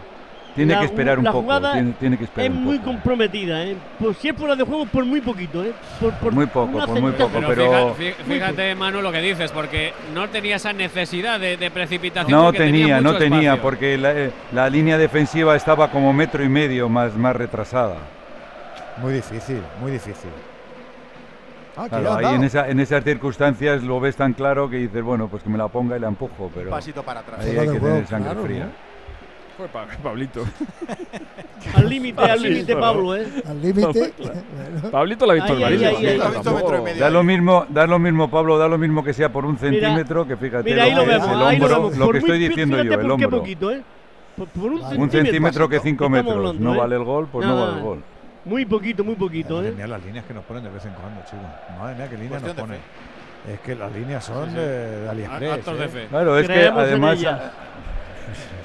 Tiene 0.56 0.72
La 0.74 0.80
que 0.80 0.86
esperar 0.86 1.20
un 1.20 1.26
poco. 1.26 1.60
Tiene, 1.74 1.92
tiene 2.00 2.18
que 2.18 2.24
esperar 2.24 2.50
Es 2.50 2.58
un 2.58 2.64
muy 2.64 2.78
poco. 2.78 2.92
comprometida, 2.92 3.62
¿eh? 3.66 3.76
Por, 4.00 4.16
si 4.16 4.30
es 4.30 4.36
fuera 4.38 4.56
de 4.56 4.64
juego, 4.64 4.86
por 4.86 5.04
muy 5.04 5.20
poquito, 5.20 5.62
¿eh? 5.62 5.74
Por, 6.00 6.14
por 6.14 6.32
Muy 6.34 6.46
poco, 6.46 6.80
por 6.80 7.02
muy 7.02 7.12
poco, 7.12 7.42
pero- 7.46 7.94
fíjate, 7.94 8.24
fíjate, 8.24 8.74
Manu, 8.76 9.02
lo 9.02 9.12
que 9.12 9.20
dices, 9.20 9.52
porque 9.52 9.92
no 10.14 10.30
tenía 10.30 10.56
esa 10.56 10.72
necesidad 10.72 11.42
de, 11.42 11.58
de 11.58 11.70
precipitación. 11.72 12.32
No 12.32 12.54
tenía, 12.54 13.02
no 13.02 13.18
tenía, 13.18 13.56
espacio. 13.56 13.62
porque 13.64 13.98
la, 13.98 14.14
eh, 14.14 14.32
la 14.54 14.70
línea 14.70 14.98
defensiva 14.98 15.58
estaba 15.58 15.92
como 15.92 16.14
metro 16.14 16.42
y 16.42 16.48
medio 16.48 16.88
más, 16.88 17.14
más 17.18 17.36
retrasada. 17.36 17.98
Muy 19.02 19.12
difícil, 19.12 19.60
muy 19.82 19.92
difícil. 19.92 20.30
Ah, 21.78 21.88
Claro, 21.90 22.14
ahí 22.16 22.24
dado. 22.24 22.36
en, 22.36 22.44
esa- 22.44 22.70
en 22.70 22.80
esas 22.80 23.04
circunstancias 23.04 23.84
lo 23.84 24.00
ves 24.00 24.16
tan 24.16 24.34
claro 24.34 24.70
que 24.70 24.78
dices, 24.78 25.04
bueno, 25.04 25.28
pues 25.28 25.44
que 25.44 25.50
me 25.50 25.58
la 25.58 25.68
ponga 25.68 25.98
y 25.98 26.00
la 26.00 26.08
empujo, 26.08 26.50
pero 26.54 26.70
pasito 26.70 27.04
para 27.04 27.20
atrás. 27.22 27.40
ahí 27.42 27.50
hay 27.58 27.68
que 27.68 27.80
juego, 27.80 27.88
tener 27.96 28.08
sangre 28.08 28.32
claro, 28.32 28.46
fría. 28.46 28.64
¿no? 28.66 28.72
Fue 29.58 29.68
Pa- 29.70 29.86
Pablito. 30.04 30.44
Al 31.76 31.90
límite, 31.90 32.22
al 32.22 32.42
límite, 32.42 32.74
Pablito, 32.76 32.80
Pablo, 32.80 33.16
¿eh? 33.16 33.26
Al 33.48 33.62
límite. 33.62 34.14
Pablito 34.92 35.26
la 35.26 35.34
ha 35.34 35.36
visto 35.36 35.66
ahí. 35.66 36.18
Tampoco- 36.44 36.84
Da 37.00 37.10
lo 37.10 37.24
mismo, 37.24 37.66
da 37.70 37.88
lo 37.88 37.98
mismo, 37.98 38.30
Pablo, 38.30 38.58
da 38.58 38.68
lo 38.68 38.78
mismo 38.78 39.04
que 39.04 39.14
sea 39.14 39.30
por 39.32 39.46
un 39.46 39.58
centímetro 39.58 40.28
que 40.28 40.36
fíjate 40.38 40.70
Mira, 40.70 40.84
ahí 40.84 40.94
lo 40.94 41.06
vemos, 41.06 41.28
el 41.28 41.34
ahí 41.42 41.58
lo 41.58 41.66
hombro, 41.66 41.68
vemos. 41.78 41.98
lo 41.98 42.06
Por 42.06 42.14
que 42.14 42.20
estoy 42.20 42.40
muy- 42.40 42.48
diciendo 42.50 42.84
yo, 42.84 42.94
el 42.94 43.12
hombro. 43.12 43.30
poquito, 43.40 43.72
¿eh? 43.72 43.82
Por, 44.38 44.48
por 44.50 44.72
un, 44.74 44.82
Un 45.00 45.10
centímetro 45.10 45.68
que 45.70 45.80
cinco 45.80 46.10
metros. 46.10 46.36
hablando, 46.36 46.62
No 46.64 46.76
¿eh? 46.76 46.78
vale 46.78 46.96
el 46.98 47.04
gol, 47.04 47.28
pues 47.32 47.48
no 47.48 47.56
vale 47.60 47.78
el 47.78 47.84
gol. 47.84 48.04
Muy 48.46 48.66
poquito, 48.66 49.04
muy 49.04 49.16
poquito, 49.16 49.56
Madre 49.56 49.70
¿eh? 49.70 49.74
mía, 49.74 49.88
las 49.88 50.04
líneas 50.06 50.26
que 50.26 50.34
nos 50.34 50.44
ponen 50.46 50.64
de 50.64 50.70
vez 50.70 50.86
en 50.86 50.94
cuando, 50.94 51.22
chicos. 51.22 51.40
Madre 51.80 51.96
mía, 51.96 52.08
qué 52.10 52.18
líneas 52.18 52.42
nos 52.42 52.54
Cuestión 52.54 52.56
de 52.56 52.62
ponen. 52.76 52.80
Es 53.56 53.60
que 53.62 53.76
las 53.76 53.92
líneas 53.92 54.24
son 54.26 54.46
Sí, 54.46 54.52
sí. 54.52 54.58
de, 54.58 55.02
de 55.02 55.10
AliExpress. 55.10 55.52
Actos 55.54 55.80
de 55.80 55.86
¿eh? 55.86 55.90
fe. 55.90 56.08
Claro, 56.08 56.38
es 56.40 56.48
que 56.48 56.54
Creemos 56.54 56.84
en 56.84 56.90
además. 56.90 57.20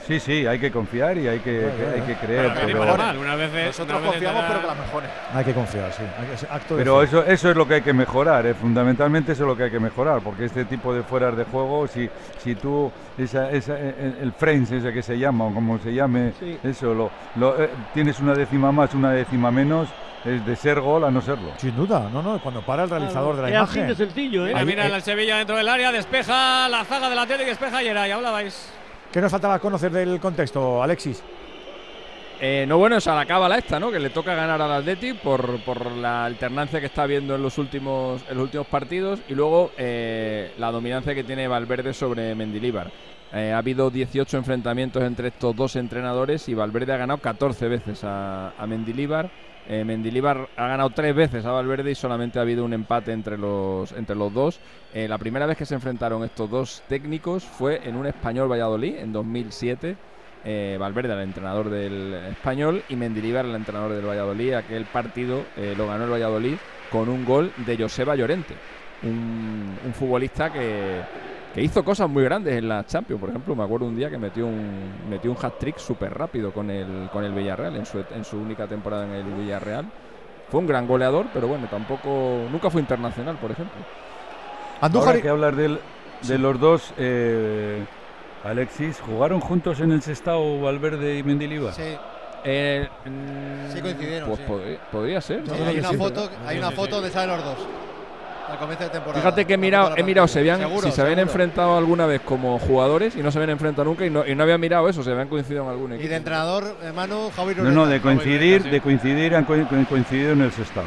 Sí, 0.07 0.19
sí, 0.19 0.47
hay 0.47 0.59
que 0.59 0.71
confiar 0.71 1.17
y 1.19 1.29
hay 1.29 1.39
que, 1.41 1.61
Claro, 1.61 1.93
hay 1.95 2.01
que 2.03 2.15
creer. 2.27 2.53
Pero 2.55 2.81
pero-. 2.81 3.21
Una 3.21 3.35
vez 3.37 3.67
Nosotros 3.67 4.01
confiamos, 4.03 4.45
pero 4.49 4.61
que 4.61 4.67
las 4.67 4.77
mejoren. 4.79 5.11
Hay 5.35 5.45
que 5.45 5.53
confiar, 5.55 5.93
sí. 5.93 6.03
Hay 6.19 6.27
que, 6.27 6.35
es 6.35 6.45
acto 6.45 6.77
de 6.77 6.83
Pero 6.83 7.03
eso, 7.03 7.25
eso 7.25 7.51
es 7.51 7.57
lo 7.57 7.69
que 7.69 7.75
hay 7.75 7.83
que 7.83 7.93
mejorar, 7.93 8.47
eh, 8.47 8.55
fundamentalmente 8.55 9.33
eso 9.33 9.45
es 9.45 9.49
lo 9.49 9.57
que 9.57 9.65
hay 9.65 9.71
que 9.71 9.81
mejorar, 9.81 10.21
porque 10.23 10.47
este 10.47 10.65
tipo 10.65 10.93
de 10.95 11.03
fueras 11.03 11.37
de 11.37 11.45
juego, 11.45 11.87
si, 11.87 12.09
si 12.39 12.55
tú, 12.55 12.91
esa, 13.19 13.51
esa, 13.51 13.79
el, 13.79 14.17
el 14.21 14.33
frames 14.33 14.71
ese 14.73 14.93
que 14.93 15.03
se 15.03 15.19
llama, 15.19 15.45
o 15.47 15.55
como 15.55 15.79
se 15.79 15.93
llame, 15.95 16.33
Sí. 16.41 16.59
eso, 16.65 16.95
lo, 16.95 17.11
lo, 17.37 17.63
eh, 17.63 17.71
tienes 17.95 18.19
una 18.21 18.35
décima 18.35 18.73
más, 18.73 18.95
una 18.95 19.13
décima 19.13 19.51
menos, 19.51 19.89
es 20.25 20.45
de 20.45 20.55
ser 20.57 20.81
gol 20.81 21.05
a 21.05 21.11
no 21.11 21.21
serlo. 21.23 21.53
Sin 21.57 21.75
duda, 21.77 22.09
no, 22.13 22.23
no, 22.23 22.39
cuando 22.41 22.61
para 22.63 22.85
el 22.85 22.91
realizador 22.91 23.37
de 23.37 23.43
la 23.43 23.51
imagen. 23.51 23.95
sencillo, 23.97 24.45
¿eh? 24.47 24.49
Mira, 24.49 24.59
Ahí, 24.61 24.67
mira 24.67 24.87
eh, 24.87 24.95
el 24.95 25.03
Sevilla 25.03 25.37
dentro 25.39 25.57
del 25.57 25.69
área, 25.69 25.93
despeja 25.93 26.69
la 26.69 26.85
zaga 26.85 27.09
del 27.09 27.19
Atlético, 27.19 27.49
despeja 27.49 27.83
y 27.83 27.89
era, 27.89 28.07
ya 28.07 28.17
hablabais. 28.17 28.71
¿Qué 29.13 29.21
nos 29.21 29.33
faltaba 29.33 29.59
conocer 29.59 29.91
del 29.91 30.21
contexto, 30.21 30.83
Alexis? 30.83 31.23
Eh, 32.41 32.65
no, 32.67 32.79
bueno, 32.79 32.97
es 32.97 33.07
a 33.07 33.15
la 33.15 33.27
cábala 33.27 33.59
esta, 33.59 33.81
¿no? 33.81 33.91
Que 33.91 33.99
le 33.99 34.11
toca 34.11 34.35
ganar 34.35 34.63
al 34.63 34.73
Atleti 34.73 35.15
por, 35.15 35.63
por 35.65 35.91
la 35.91 36.25
alternancia 36.25 36.81
que 36.81 36.87
está 36.87 37.07
viendo 37.07 37.35
en 37.35 37.43
los 37.43 37.59
últimos, 37.59 38.23
en 38.31 38.37
los 38.37 38.45
últimos 38.45 38.67
partidos 38.69 39.21
y 39.29 39.35
luego 39.35 39.73
eh, 39.77 40.53
la 40.59 40.71
dominancia 40.71 41.15
que 41.15 41.25
tiene 41.25 41.49
Valverde 41.49 41.93
sobre 41.93 42.35
Mendilíbar. 42.35 42.91
Eh, 43.33 43.53
ha 43.53 43.59
habido 43.59 43.91
18 43.91 44.39
enfrentamientos 44.39 45.03
entre 45.03 45.29
estos 45.29 45.55
dos 45.55 45.77
entrenadores 45.77 46.49
y 46.49 46.55
Valverde 46.55 46.93
ha 46.93 46.97
ganado 46.97 47.19
14 47.21 47.69
veces 47.69 48.05
a, 48.05 48.53
a 48.57 48.67
Mendilíbar. 48.67 49.29
Eh, 49.69 49.85
Mendilíbar 49.85 50.49
ha 50.57 50.67
ganado 50.67 50.91
tres 50.91 51.15
veces 51.15 51.45
a 51.45 51.53
Valverde 51.53 51.91
y 51.91 51.95
solamente 51.95 52.39
ha 52.39 52.43
habido 52.43 52.65
un 52.65 52.73
empate 52.73 53.13
entre 53.13 53.39
los, 53.39 53.93
entre 53.93 54.17
los 54.17 54.33
dos. 54.33 54.61
Eh, 54.93 55.07
la 55.07 55.19
primera 55.19 55.47
vez 55.47 55.57
que 55.57 55.67
se 55.67 55.75
enfrentaron 55.75 56.25
estos 56.25 56.51
dos 56.51 56.83
técnicos 56.89 57.45
fue 57.45 57.87
en 57.89 57.97
un 57.97 58.07
Español 58.07 58.51
Valladolid 58.51 58.97
en 58.97 59.13
2007. 59.13 59.97
Eh, 60.43 60.77
Valverde, 60.81 61.13
el 61.13 61.21
entrenador 61.21 61.69
del 61.69 62.15
Español, 62.31 62.83
y 62.89 62.97
Mendilibar, 62.97 63.45
el 63.45 63.55
entrenador 63.55 63.93
del 63.93 64.07
Valladolid. 64.07 64.55
Aquel 64.55 64.87
partido 64.87 65.45
eh, 65.57 65.75
lo 65.77 65.87
ganó 65.87 66.05
el 66.05 66.11
Valladolid 66.11 66.55
con 66.91 67.09
un 67.09 67.25
gol 67.25 67.53
de 67.59 67.77
Joseba 67.77 68.17
Llorente, 68.17 68.55
un 69.03 69.93
futbolista 69.95 70.51
que, 70.53 71.03
que 71.55 71.63
hizo 71.63 71.85
cosas 71.85 72.09
muy 72.09 72.23
grandes 72.25 72.55
en 72.55 72.69
la 72.69 72.85
Champions. 72.87 73.21
Por 73.21 73.31
ejemplo, 73.31 73.57
me 73.57 73.65
acuerdo 73.65 73.87
un 73.87 73.97
día 73.97 74.09
que 74.11 74.19
metió 74.19 74.47
un, 74.47 74.93
metió 75.09 75.31
un 75.31 75.37
hat-trick 75.41 75.79
súper 75.79 76.13
rápido 76.15 76.53
con 76.53 76.71
el, 76.71 77.09
con 77.13 77.25
el 77.25 77.33
Villarreal 77.33 77.77
en 77.77 77.87
su, 77.87 77.99
en 78.15 78.25
su 78.25 78.37
única 78.39 78.67
temporada 78.67 79.05
en 79.05 79.13
el 79.13 79.25
Villarreal. 79.25 79.87
Fue 80.51 80.61
un 80.61 80.67
gran 80.67 80.87
goleador, 80.87 81.27
pero 81.33 81.49
bueno, 81.49 81.67
tampoco 81.69 82.47
nunca 82.51 82.71
fue 82.71 82.81
internacional, 82.81 83.37
por 83.37 83.51
ejemplo. 83.51 83.81
Ahora 84.81 85.21
que 85.21 85.29
hablar 85.29 85.55
del- 85.57 85.79
de 86.23 86.39
los 86.39 86.59
dos, 86.61 86.93
eh, 86.99 87.85
Alexis, 88.45 89.01
¿jugaron 89.01 89.41
juntos 89.41 89.81
en 89.81 89.93
el 89.93 90.03
Sestao 90.03 90.61
Valverde 90.61 91.19
y 91.19 91.23
Mendilibar? 91.23 91.73
Sí. 91.75 91.97
Eh, 92.45 92.89
Sí 93.75 93.81
coincidieron, 93.83 94.29
Pues 94.31 94.41
sí. 94.41 94.45
podría, 94.49 94.79
podría 94.91 95.21
ser. 95.21 95.43
Sí, 95.47 95.53
hay 95.63 95.79
una 95.79 95.93
foto, 95.93 96.31
hay 96.47 96.59
una 96.59 96.71
foto 96.71 96.95
donde 96.97 97.11
salen 97.11 97.37
los 97.37 97.45
dos. 97.45 97.59
Al 98.51 98.59
comienzo 98.59 98.85
de 98.85 98.91
temporada. 98.91 99.21
Fíjate 99.23 99.45
que 99.47 99.55
he 99.55 99.57
mirado, 99.57 99.97
he 99.97 100.03
mirado 100.03 100.27
se 100.27 100.41
partida. 100.41 100.55
habían, 100.55 100.69
Seguro, 100.69 100.87
si 100.89 100.93
se 100.93 101.03
habían 101.03 101.19
enfrentado 101.21 101.77
alguna 101.79 102.07
vez 102.07 102.21
como 102.23 102.59
jugadores 102.59 103.15
y 103.17 103.23
no 103.23 103.31
se 103.31 103.39
habían 103.39 103.51
enfrentado 103.51 103.85
nunca 103.85 104.05
y 104.05 104.11
no, 104.11 104.27
y 104.27 104.35
no 104.35 104.43
había 104.43 104.59
mirado 104.59 104.89
eso, 104.89 105.03
se 105.03 105.11
habían 105.13 105.29
coincidido 105.29 105.65
en 105.65 105.71
algún 105.71 105.93
Y 105.93 105.95
equipo. 105.97 106.09
de 106.11 106.17
entrenador, 106.17 106.77
eh, 106.83 106.93
Manu, 106.93 107.31
Javi 107.35 107.55
No, 107.57 107.65
no, 107.71 107.87
de 107.87 108.01
coincidir, 108.01 108.63
de 108.65 108.81
coincidir, 108.81 109.35
han 109.37 109.45
co- 109.45 109.55
co- 109.69 109.85
coincidido 109.89 110.33
en 110.33 110.41
el 110.43 110.53
Sestao. 110.53 110.85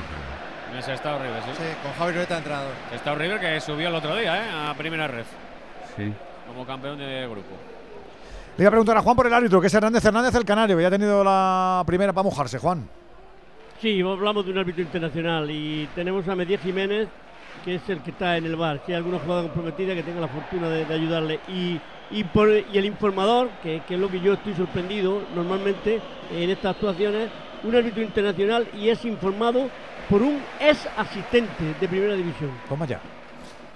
En 0.71 0.77
ese 0.79 0.93
Estado 0.93 1.19
River, 1.19 1.41
sí. 1.45 1.51
Sí, 1.57 1.63
con 1.83 1.93
Javi 1.93 2.11
Ruleta 2.13 2.37
entrenador. 2.37 2.71
Estado 2.93 3.15
River 3.17 3.39
que 3.39 3.61
subió 3.61 3.87
el 3.89 3.95
otro 3.95 4.15
día, 4.15 4.35
¿eh? 4.37 4.49
A 4.69 4.73
primera 4.73 5.07
red, 5.07 5.23
Sí. 5.95 6.11
como 6.47 6.65
campeón 6.65 6.97
de 6.97 7.27
grupo. 7.29 7.55
Le 8.57 8.63
iba 8.63 8.67
a 8.67 8.71
preguntar 8.71 8.97
a 8.97 9.01
Juan 9.01 9.15
por 9.15 9.25
el 9.27 9.33
árbitro, 9.33 9.61
que 9.61 9.67
es 9.67 9.73
Hernández 9.73 10.03
Hernández, 10.03 10.35
el 10.35 10.45
canario, 10.45 10.75
que 10.75 10.81
ya 10.81 10.87
ha 10.89 10.91
tenido 10.91 11.23
la 11.23 11.81
primera 11.87 12.11
para 12.11 12.23
mojarse, 12.23 12.57
Juan. 12.59 12.87
Sí, 13.81 14.01
hablamos 14.01 14.45
de 14.45 14.51
un 14.51 14.57
árbitro 14.59 14.81
internacional 14.81 15.49
y 15.51 15.87
tenemos 15.95 16.27
a 16.27 16.35
Medier 16.35 16.59
Jiménez, 16.59 17.07
que 17.63 17.75
es 17.75 17.89
el 17.89 18.01
que 18.01 18.11
está 18.11 18.37
en 18.37 18.45
el 18.45 18.55
bar. 18.55 18.79
Si 18.85 18.91
hay 18.91 18.97
alguna 18.97 19.19
jugada 19.19 19.43
comprometida, 19.43 19.95
que 19.95 20.03
tenga 20.03 20.21
la 20.21 20.27
fortuna 20.27 20.69
de, 20.69 20.93
ayudarle. 20.93 21.39
Y, 21.47 21.79
y, 22.11 22.77
el 22.77 22.85
informador, 22.85 23.49
que, 23.61 23.81
que 23.87 23.95
es 23.95 23.99
lo 23.99 24.09
que 24.09 24.19
yo 24.19 24.33
estoy 24.33 24.53
sorprendido 24.53 25.21
normalmente 25.35 26.01
en 26.31 26.49
estas 26.49 26.75
actuaciones, 26.75 27.29
un 27.63 27.75
árbitro 27.75 28.03
internacional 28.03 28.67
y 28.77 28.89
es 28.89 29.03
informado 29.05 29.69
por 30.09 30.21
un 30.21 30.37
ex 30.59 30.87
asistente 30.97 31.73
de 31.79 31.87
primera 31.87 32.13
división. 32.13 32.51
Toma 32.67 32.85
ya. 32.85 32.99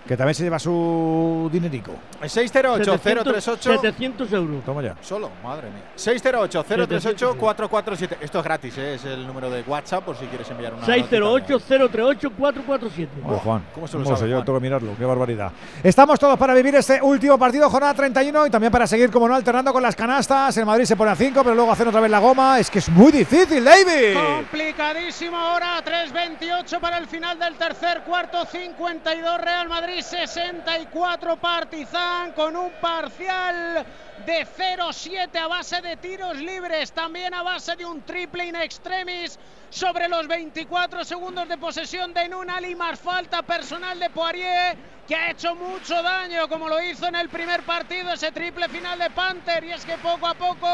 Que 0.07 0.15
también 0.15 0.35
se 0.35 0.43
lleva 0.43 0.57
su 0.57 1.49
dinerico. 1.51 1.91
608-038. 2.21 3.57
700 3.59 4.31
euros. 4.33 4.63
Toma 4.63 4.81
ya. 4.81 4.95
Solo, 5.01 5.29
madre 5.43 5.69
mía. 5.69 5.83
608-038-447. 5.97 8.17
Esto 8.21 8.37
es 8.39 8.43
gratis, 8.43 8.77
¿eh? 8.77 8.93
es 8.95 9.05
el 9.05 9.25
número 9.27 9.49
de 9.49 9.61
WhatsApp 9.63 10.05
por 10.05 10.15
si 10.15 10.25
quieres 10.27 10.49
enviar 10.49 10.73
una. 10.73 10.85
608-038-447. 10.85 13.07
Joder, 13.23 13.39
Juan, 13.41 13.63
¿Cómo 13.73 13.87
se 13.87 13.97
lo 13.97 14.03
¿cómo 14.03 14.15
sabe, 14.15 14.27
sé 14.27 14.29
yo? 14.29 14.35
Juan? 14.37 14.45
Tengo 14.45 14.59
que 14.59 14.63
mirarlo, 14.63 14.95
qué 14.97 15.05
barbaridad. 15.05 15.51
Estamos 15.83 16.19
todos 16.19 16.37
para 16.37 16.53
vivir 16.53 16.75
este 16.75 17.01
último 17.01 17.37
partido, 17.37 17.69
jornada 17.69 17.93
31, 17.93 18.47
y 18.47 18.49
también 18.49 18.71
para 18.71 18.87
seguir, 18.87 19.11
como 19.11 19.27
no, 19.27 19.35
alternando 19.35 19.73
con 19.73 19.83
las 19.83 19.95
canastas. 19.95 20.55
El 20.57 20.65
Madrid 20.65 20.85
se 20.85 20.95
pone 20.95 21.11
a 21.11 21.15
5, 21.15 21.43
pero 21.43 21.55
luego 21.55 21.71
hacen 21.71 21.87
otra 21.87 22.01
vez 22.01 22.11
la 22.11 22.19
goma. 22.19 22.59
Es 22.59 22.69
que 22.69 22.79
es 22.79 22.89
muy 22.89 23.11
difícil, 23.11 23.63
David. 23.63 24.15
Complicadísimo 24.15 25.37
ahora, 25.37 25.83
3.28 25.83 26.79
para 26.79 26.97
el 26.97 27.07
final 27.07 27.37
del 27.37 27.55
tercer 27.55 28.03
cuarto, 28.03 28.45
52 28.45 29.41
Real 29.41 29.67
Madrid, 29.67 29.96
64 30.01 31.37
Partizan 31.37 32.31
con 32.33 32.55
un 32.55 32.71
parcial 32.81 33.85
de 34.25 34.45
0-7 34.45 35.35
a 35.37 35.47
base 35.47 35.81
de 35.81 35.97
tiros 35.97 36.37
libres, 36.37 36.91
también 36.91 37.33
a 37.33 37.43
base 37.43 37.75
de 37.75 37.85
un 37.85 38.01
triple 38.01 38.45
in 38.45 38.55
extremis 38.55 39.37
sobre 39.69 40.07
los 40.07 40.27
24 40.27 41.03
segundos 41.03 41.47
de 41.47 41.57
posesión 41.57 42.13
de 42.13 42.27
Nunali, 42.29 42.75
más 42.75 42.99
falta 42.99 43.41
personal 43.43 43.99
de 43.99 44.09
Poirier, 44.09 44.77
que 45.07 45.15
ha 45.15 45.31
hecho 45.31 45.55
mucho 45.55 46.01
daño, 46.01 46.47
como 46.47 46.67
lo 46.67 46.81
hizo 46.81 47.07
en 47.07 47.15
el 47.15 47.29
primer 47.29 47.63
partido, 47.63 48.13
ese 48.13 48.31
triple 48.31 48.67
final 48.69 48.99
de 48.99 49.09
Panther, 49.09 49.63
y 49.63 49.71
es 49.71 49.85
que 49.85 49.97
poco 49.97 50.27
a 50.27 50.33
poco 50.33 50.67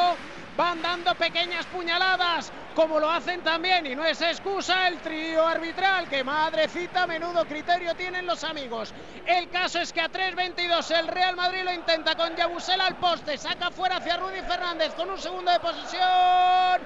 van 0.56 0.82
dando 0.82 1.16
pequeñas 1.16 1.66
puñaladas, 1.68 2.52
como 2.74 3.00
lo 3.00 3.10
hacen 3.10 3.42
también, 3.42 3.86
y 3.86 3.96
no 3.96 4.04
es 4.06 4.22
excusa 4.22 4.88
el 4.88 5.00
trío 5.00 5.46
arbitral, 5.48 6.08
que 6.08 6.24
madrecita, 6.24 7.08
menudo 7.08 7.46
criterio 7.46 7.96
tienen 7.96 8.26
los 8.26 8.44
amigos. 8.44 8.94
El 9.26 9.50
caso 9.50 9.80
es 9.80 9.94
que 9.94 10.02
a 10.02 10.10
3.22 10.10 10.98
el 10.98 11.08
Real 11.08 11.36
Madrid 11.36 11.64
lo 11.64 11.74
intenta 11.74 12.16
con 12.16 12.36
Yabusel 12.36 12.82
al 12.82 12.96
poste, 12.96 13.38
saca 13.38 13.72
fuera 13.72 13.98
hacia 13.98 14.18
Rudy 14.18 14.42
Fernández 14.42 14.94
con 14.96 15.10
un 15.10 15.20
segundo 15.20 15.52
de 15.52 15.60
posesión, 15.60 16.82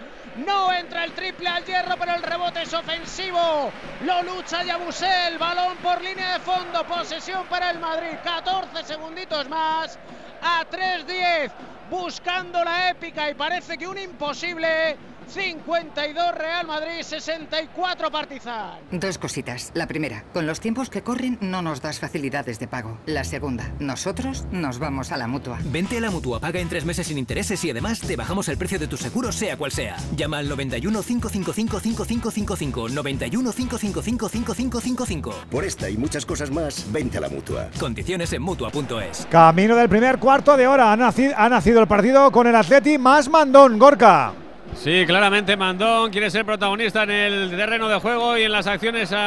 no 0.46 0.74
entra 0.74 1.04
el 1.04 1.14
triple 1.14 1.50
al 1.50 1.66
hierro, 1.66 1.96
pero 1.98 2.16
el 2.16 2.24
rebote 2.24 2.62
es 2.62 2.74
ofensivo, 2.74 3.72
lo 4.02 4.24
lucha 4.24 4.64
Yabusel, 4.64 5.38
balón 5.38 5.78
por 5.78 6.02
línea 6.02 6.34
de 6.34 6.40
fondo, 6.40 6.84
posesión 6.86 7.46
para 7.48 7.72
el 7.72 7.80
Madrid, 7.80 8.18
14 8.24 8.84
segunditos 8.84 9.48
más, 9.50 9.98
a 10.42 10.66
3.10 10.70 11.52
buscando 11.90 12.64
la 12.64 12.90
épica 12.90 13.30
y 13.30 13.34
parece 13.34 13.78
que 13.78 13.88
un 13.88 13.98
imposible. 13.98 14.98
52 15.28 16.36
Real 16.36 16.66
Madrid, 16.66 17.02
64 17.02 18.12
Partizan. 18.12 18.80
Dos 18.92 19.18
cositas. 19.18 19.72
La 19.74 19.88
primera, 19.88 20.24
con 20.34 20.48
los 20.48 20.60
tiempos 20.60 20.90
que 20.90 21.04
corren 21.04 21.38
no 21.42 21.62
nos 21.62 21.82
das 21.82 22.00
facilidades 22.00 22.60
de 22.60 22.68
pago. 22.68 22.98
La 23.06 23.24
segunda, 23.24 23.72
nosotros 23.80 24.46
nos 24.52 24.80
vamos 24.80 25.12
a 25.12 25.18
la 25.18 25.28
mutua. 25.28 25.60
Vente 25.66 25.98
a 25.98 26.02
la 26.02 26.12
mutua, 26.12 26.40
paga 26.40 26.60
en 26.60 26.70
tres 26.70 26.86
meses 26.86 27.08
sin 27.08 27.18
intereses 27.18 27.64
y 27.66 27.70
además 27.70 28.00
te 28.00 28.16
bajamos 28.16 28.48
el 28.50 28.58
precio 28.58 28.80
de 28.80 28.88
tu 28.88 28.98
seguro, 28.98 29.32
sea 29.32 29.58
cual 29.58 29.72
sea. 29.72 29.98
Llama 30.16 30.40
al 30.40 30.50
91 30.50 31.02
555 31.02 31.80
5555. 31.80 32.90
91 32.90 33.52
555 33.52 34.30
5555. 34.30 35.32
Por 35.50 35.66
esta 35.66 35.90
y 35.90 35.98
muchas 35.98 36.26
cosas 36.26 36.52
más, 36.52 36.92
vente 36.92 37.18
a 37.18 37.22
la 37.22 37.30
mutua. 37.30 37.70
Condiciones 37.80 38.32
en 38.34 38.42
mutua.es. 38.42 39.28
Camino 39.30 39.76
del 39.76 39.90
primer 39.90 40.20
cuarto 40.20 40.56
de 40.58 40.68
hora. 40.68 40.92
Ha 40.92 40.98
nacido, 40.98 41.34
ha 41.38 41.50
nacido 41.50 41.82
el 41.82 41.88
partido 41.88 42.32
con 42.32 42.48
el 42.48 42.56
Atleti 42.56 42.98
más 42.98 43.30
mandón, 43.30 43.78
Gorka. 43.78 44.47
Sí, 44.76 45.06
claramente 45.08 45.58
Mandón 45.58 46.12
quiere 46.12 46.30
ser 46.30 46.46
protagonista 46.46 47.04
en 47.04 47.12
el 47.12 47.50
terreno 47.50 47.90
de 47.90 48.00
juego 48.00 48.38
y 48.38 48.44
en 48.44 48.52
las 48.52 48.68
acciones 48.68 49.12
en 49.12 49.18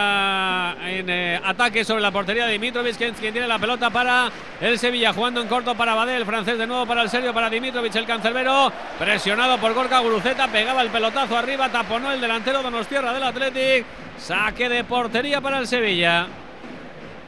eh, 1.11 1.41
ataque 1.45 1.85
sobre 1.85 2.01
la 2.01 2.11
portería 2.11 2.47
de 2.47 2.53
Dimitrovic, 2.53 2.97
quien, 2.97 3.15
quien, 3.15 3.33
tiene 3.33 3.49
la 3.49 3.59
pelota 3.59 3.91
para 3.91 4.31
el 4.61 4.79
Sevilla, 4.79 5.13
jugando 5.13 5.41
en 5.41 5.49
corto 5.49 5.75
para 5.75 5.95
Badel, 5.95 6.23
el 6.23 6.27
francés 6.27 6.57
de 6.57 6.67
nuevo 6.67 6.87
para 6.87 7.03
el 7.03 7.11
serio, 7.11 7.35
para 7.35 7.51
Dimitrovic, 7.51 7.95
el 7.97 8.07
cancerbero, 8.07 8.73
presionado 8.99 9.59
por 9.59 9.75
Gorka 9.75 9.99
Guruceta, 9.99 10.49
pegaba 10.49 10.83
el 10.83 10.91
pelotazo 10.91 11.37
arriba, 11.37 11.69
taponó 11.69 12.13
el 12.13 12.21
delantero 12.21 12.63
Donostierra 12.63 13.13
del 13.13 13.25
Athletic, 13.25 13.85
saque 14.19 14.69
de 14.69 14.85
portería 14.85 15.41
para 15.41 15.59
el 15.59 15.67
Sevilla, 15.67 16.27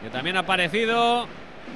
que 0.02 0.10
también 0.10 0.36
ha 0.36 0.40
aparecido 0.40 1.26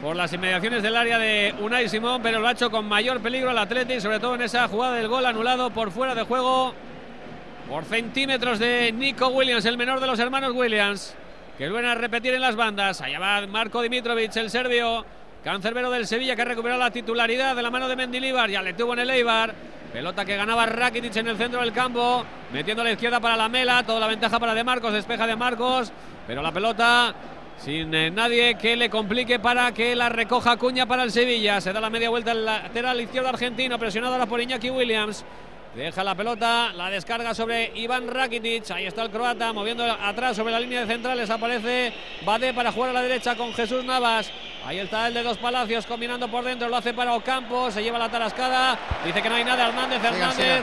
por 0.00 0.15
las 0.15 0.33
inmediaciones 0.33 0.83
del 0.83 0.97
área 0.97 1.18
de 1.18 1.55
Unai 1.60 1.89
Simón, 1.89 2.20
pero 2.23 2.41
lo 2.41 2.49
ha 2.49 2.52
hecho 2.52 2.70
con 2.70 2.86
mayor 2.86 3.20
peligro 3.20 3.50
al 3.50 3.58
Athletic, 3.58 4.00
sobre 4.00 4.20
todo 4.20 4.34
en 4.34 4.42
esa 4.42 4.68
jugada 4.68 4.94
del 4.94 5.08
gol 5.08 5.25
anulado 5.25 5.70
por 5.70 5.91
fuera 5.91 6.15
de 6.15 6.23
juego 6.23 6.75
por 7.68 7.84
centímetros 7.84 8.58
de 8.58 8.92
Nico 8.92 9.28
Williams, 9.28 9.65
el 9.65 9.76
menor 9.76 10.00
de 10.00 10.07
los 10.07 10.18
hermanos 10.18 10.52
Williams, 10.52 11.15
que 11.58 11.68
vuelven 11.68 11.91
a 11.91 11.94
repetir 11.94 12.34
en 12.34 12.41
las 12.41 12.57
bandas. 12.57 13.00
Allá 13.00 13.18
va 13.18 13.47
Marco 13.47 13.83
Dimitrovic, 13.83 14.36
el 14.36 14.50
serbio, 14.50 15.05
cancerbero 15.42 15.91
del 15.91 16.07
Sevilla, 16.07 16.36
que 16.36 16.42
ha 16.42 16.47
recuperado 16.47 16.81
la 16.81 16.91
titularidad 16.91 17.57
de 17.57 17.62
la 17.62 17.70
mano 17.70 17.89
de 17.89 17.97
Mendilibar, 17.97 18.50
ya 18.50 18.62
le 18.62 18.75
tuvo 18.75 18.92
en 18.92 19.00
el 19.00 19.10
Eibar. 19.10 19.55
Pelota 19.92 20.25
que 20.25 20.36
ganaba 20.36 20.66
Rakitic 20.66 21.16
en 21.16 21.28
el 21.28 21.39
centro 21.39 21.60
del 21.60 21.73
campo, 21.73 22.25
metiendo 22.52 22.83
a 22.83 22.84
la 22.84 22.92
izquierda 22.92 23.18
para 23.18 23.36
la 23.36 23.49
Mela, 23.49 23.83
toda 23.83 23.99
la 23.99 24.08
ventaja 24.08 24.39
para 24.39 24.52
De 24.52 24.62
Marcos, 24.62 24.92
despeja 24.92 25.26
De 25.26 25.36
Marcos, 25.36 25.91
pero 26.26 26.42
la 26.42 26.52
pelota 26.52 27.15
sin 27.59 27.94
eh, 27.94 28.10
nadie 28.10 28.57
que 28.57 28.76
le 28.76 28.91
complique 28.91 29.39
para 29.39 29.73
que 29.73 29.97
la 29.97 30.09
recoja 30.09 30.57
Cuña 30.57 30.86
para 30.86 31.02
el 31.02 31.10
Sevilla. 31.10 31.60
Se 31.60 31.73
da 31.73 31.81
la 31.81 31.91
media 31.91 32.10
vuelta 32.10 32.33
al 32.33 32.44
lateral 32.44 33.01
izquierdo 33.01 33.28
argentino, 33.28 33.78
presionado 33.78 34.15
ahora 34.15 34.26
por 34.26 34.41
Iñaki 34.41 34.70
Williams. 34.70 35.25
Deja 35.75 36.02
la 36.02 36.15
pelota, 36.15 36.73
la 36.73 36.89
descarga 36.89 37.35
sobre 37.35 37.70
Iván 37.75 38.09
Rakitic. 38.09 38.70
Ahí 38.70 38.86
está 38.86 39.02
el 39.02 39.10
croata 39.10 39.52
moviendo 39.52 39.85
atrás 39.85 40.35
sobre 40.35 40.51
la 40.52 40.59
línea 40.59 40.81
de 40.81 40.86
centrales. 40.86 41.28
Aparece 41.28 41.93
Bade 42.25 42.55
para 42.55 42.73
jugar 42.73 42.91
a 42.91 42.93
la 42.94 43.02
derecha 43.02 43.36
con 43.36 43.52
Jesús 43.52 43.85
Navas. 43.85 44.31
Ahí 44.65 44.78
está 44.78 45.09
el 45.09 45.12
de 45.12 45.23
dos 45.23 45.36
palacios 45.36 45.85
combinando 45.85 46.28
por 46.28 46.44
dentro. 46.44 46.70
Lo 46.70 46.76
hace 46.76 46.94
para 46.94 47.12
Ocampo. 47.12 47.70
Se 47.70 47.83
lleva 47.83 47.99
la 47.99 48.09
tarascada. 48.09 48.78
Dice 49.05 49.20
que 49.20 49.28
no 49.28 49.35
hay 49.35 49.44
nada. 49.44 49.68
Hernández 49.68 50.02
Hernández. 50.02 50.62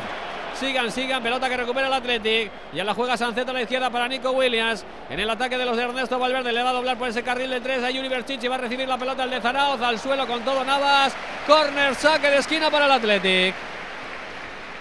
Sigan, 0.60 0.92
sigan, 0.92 1.24
pelota 1.24 1.50
que 1.50 1.58
recupera 1.58 1.88
el 1.88 1.94
Athletic. 1.94 2.52
Ya 2.74 2.84
la 2.84 2.94
juega 2.94 3.18
Sancet 3.18 3.48
a 3.50 3.54
la 3.54 3.62
izquierda 3.62 3.90
para 3.90 4.08
Nico 4.08 4.32
Williams. 4.32 4.86
En 5.10 5.20
el 5.20 5.30
ataque 5.30 5.58
de 5.58 5.66
los 5.66 5.76
de 5.76 5.84
Ernesto 5.84 6.20
Valverde 6.20 6.52
le 6.52 6.62
va 6.64 6.70
a 6.70 6.74
doblar 6.74 6.98
por 6.98 7.10
ese 7.10 7.24
carril 7.24 7.50
de 7.50 7.60
tres 7.60 7.84
a 7.84 7.88
Junior 7.88 8.24
Chichi. 8.24 8.48
Va 8.48 8.56
a 8.56 8.60
recibir 8.60 8.88
la 8.88 8.98
pelota 8.98 9.24
el 9.24 9.32
de 9.32 9.42
Zaraoz 9.42 9.82
al 9.82 10.00
suelo 10.00 10.28
con 10.28 10.42
todo 10.42 10.64
Navas. 10.64 11.14
Corner, 11.48 11.96
saque 11.96 12.30
de 12.30 12.38
esquina 12.38 12.70
para 12.70 12.86
el 12.86 12.92
Athletic. 12.92 13.56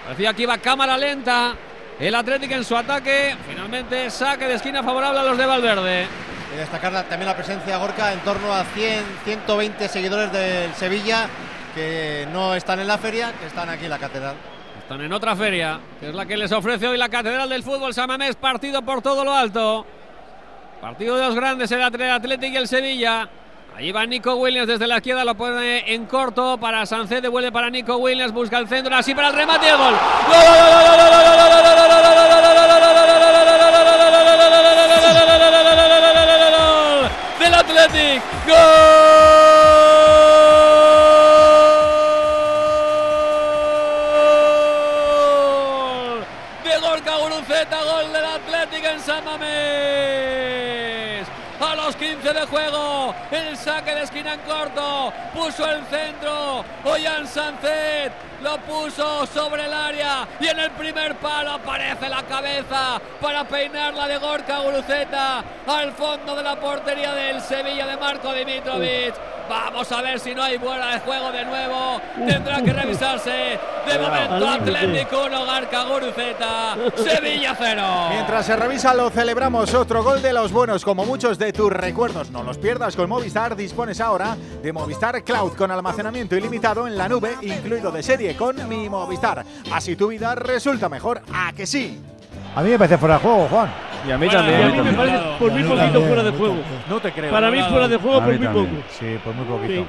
Parecía 0.05 0.34
que 0.34 0.42
iba 0.42 0.59
cámara 0.59 0.97
lenta. 0.99 1.55
El 1.99 2.15
Athletic 2.15 2.51
en 2.52 2.65
su 2.65 2.76
ataque. 2.76 3.36
Finalmente 3.49 4.10
saque 4.10 4.47
de 4.47 4.55
esquina 4.55 4.83
favorable 4.83 5.20
a 5.20 5.23
los 5.23 5.39
de 5.39 5.47
Valverde. 5.47 6.07
Y 6.52 6.57
destacar 6.57 6.92
también 7.05 7.26
la 7.26 7.34
presencia 7.34 7.78
Gorka 7.78 8.12
en 8.12 8.20
torno 8.20 8.52
a 8.52 8.65
100, 8.65 9.05
120 9.25 9.89
seguidores 9.89 10.31
del 10.33 10.75
Sevilla 10.75 11.28
que 11.75 12.28
no 12.31 12.55
están 12.55 12.81
en 12.81 12.86
la 12.86 12.99
feria, 12.99 13.33
que 13.41 13.47
están 13.47 13.70
aquí 13.70 13.84
en 13.84 13.91
la 13.91 13.99
catedral. 13.99 14.36
Están 14.83 15.01
en 15.01 15.12
otra 15.12 15.35
feria, 15.36 15.81
que 16.01 16.09
es 16.09 16.15
la 16.15 16.27
que 16.27 16.36
les 16.36 16.52
ofrece 16.52 16.86
hoy 16.89 16.99
la 16.99 17.09
Catedral 17.09 17.49
del 17.49 17.62
Fútbol 17.62 17.94
Samamés, 17.94 18.36
partido 18.36 18.83
por 18.83 19.01
todo 19.01 19.25
lo 19.25 19.33
alto. 19.33 19.86
Partido 20.81 21.17
de 21.17 21.27
los 21.27 21.35
grandes, 21.35 21.70
el 21.70 21.83
Atlético 21.83 22.52
y 22.52 22.57
el 22.57 22.69
Sevilla. 22.69 23.28
Ahí 23.75 23.91
va 23.91 24.05
Nico 24.05 24.35
Williams 24.35 24.69
desde 24.69 24.86
la 24.86 24.97
izquierda, 24.97 25.25
lo 25.25 25.35
pone 25.35 25.94
en 25.94 26.05
corto 26.07 26.59
para 26.59 26.85
Sancet, 26.85 27.23
devuelve 27.23 27.51
para 27.51 27.70
Nico 27.70 27.97
Williams, 27.97 28.33
busca 28.33 28.59
el 28.59 28.69
centro, 28.69 28.94
así 28.94 29.15
para 29.15 29.28
el 29.28 29.35
remate 29.35 29.67
y 29.67 29.69
el 29.70 29.77
gol. 29.77 29.94
Del 37.39 37.55
Athletic. 37.55 38.23
¡Gol! 38.47 39.42
Juego, 52.47 53.02
el 53.31 53.57
saque 53.57 53.95
de 53.95 54.03
esquina 54.03 54.35
en 54.35 54.41
corto, 54.41 55.13
puso 55.35 55.71
el 55.71 55.85
centro, 55.87 56.65
Ollán 56.85 57.27
Sancet 57.27 58.13
lo 58.43 58.59
puso 58.59 59.25
sobre 59.27 59.67
el 59.67 59.73
área 59.73 60.27
y 60.41 60.49
en 60.49 60.59
el 60.59 60.71
primer 60.73 61.15
palo 61.17 61.53
aparece 61.53 62.09
la 62.09 62.23
cabeza 62.25 63.01
para 63.21 63.45
peinarla 63.45 64.09
de 64.09 64.19
Gorka 64.19 64.59
Guruceta 64.59 65.45
al 65.67 65.93
fondo 65.93 66.35
de 66.35 66.43
la 66.43 66.57
portería 66.57 67.15
del 67.15 67.41
Sevilla 67.41 67.87
de 67.87 67.97
Marco 67.97 68.33
Dimitrovic. 68.33 69.15
Vamos 69.49 69.91
a 69.93 70.03
ver 70.03 70.19
si 70.19 70.35
no 70.35 70.43
hay 70.43 70.57
buena 70.57 70.95
de 70.95 71.01
juego 71.01 71.31
de 71.31 71.45
nuevo. 71.45 72.01
Tendrá 72.27 72.63
que 72.63 72.73
revisarse. 72.73 73.59
De 73.87 73.99
momento 73.99 74.49
Atlético 74.49 75.25
1, 75.27 75.45
Garca 75.45 75.85
Guruceta. 75.85 76.77
Sevilla 76.97 77.55
0. 77.59 77.83
Mientras 78.11 78.47
se 78.47 78.57
revisa 78.57 78.95
lo 78.95 79.11
celebramos. 79.11 79.75
Otro 79.75 80.03
gol 80.03 80.23
de 80.23 80.33
los 80.33 80.53
buenos, 80.53 80.85
como 80.85 81.05
muchos 81.05 81.39
de 81.39 81.53
tus 81.53 81.71
recuerdos. 81.71 82.31
No 82.31 82.43
los 82.43 82.59
pierdas 82.59 82.97
con 82.97 83.02
Movistar. 83.07 83.55
Dispones 83.57 84.01
ahora 84.01 84.37
de 84.63 84.73
Movistar 84.73 85.23
Cloud 85.23 85.53
con 85.53 85.71
almacenamiento 85.71 86.37
ilimitado 86.37 86.87
en 86.87 86.97
la 86.97 87.09
nube, 87.09 87.37
incluido 87.43 87.91
de 87.91 88.03
serie 88.03 88.37
con 88.37 88.69
mi 88.69 88.89
Movistar. 88.89 89.45
Así 89.73 89.97
tu 89.97 90.09
vida 90.09 90.35
resulta 90.35 90.89
mejor. 90.89 91.23
¿A 91.33 91.53
que 91.53 91.67
sí? 91.67 92.01
A 92.55 92.63
mí 92.63 92.71
me 92.71 92.79
parece 92.79 92.99
fuera 92.99 93.15
de 93.17 93.21
juego, 93.21 93.49
Juan. 93.49 93.71
Y 94.07 94.11
a 94.11 94.19
mí 94.19 94.29
también. 94.29 94.61
y 94.61 94.79
a 94.79 94.83
mí 94.83 94.91
me 94.91 94.93
parece 94.97 95.19
por 95.39 95.53
muy 95.53 95.63
poquito 95.63 96.01
fuera 96.03 96.23
de 96.23 96.31
juego. 96.33 96.57
No 96.89 97.01
te 97.01 97.13
creo. 97.13 97.31
Para 97.31 97.51
mí 97.51 97.63
fuera 97.63 97.89
de 97.89 97.97
juego 97.97 98.19
por 98.19 98.27
muy 98.29 98.39
también. 98.47 98.67
poco. 98.67 98.83
Sí, 98.99 99.19
por 99.25 99.35
muy 99.35 99.45
poquito. 99.47 99.83
Sí. 99.83 99.89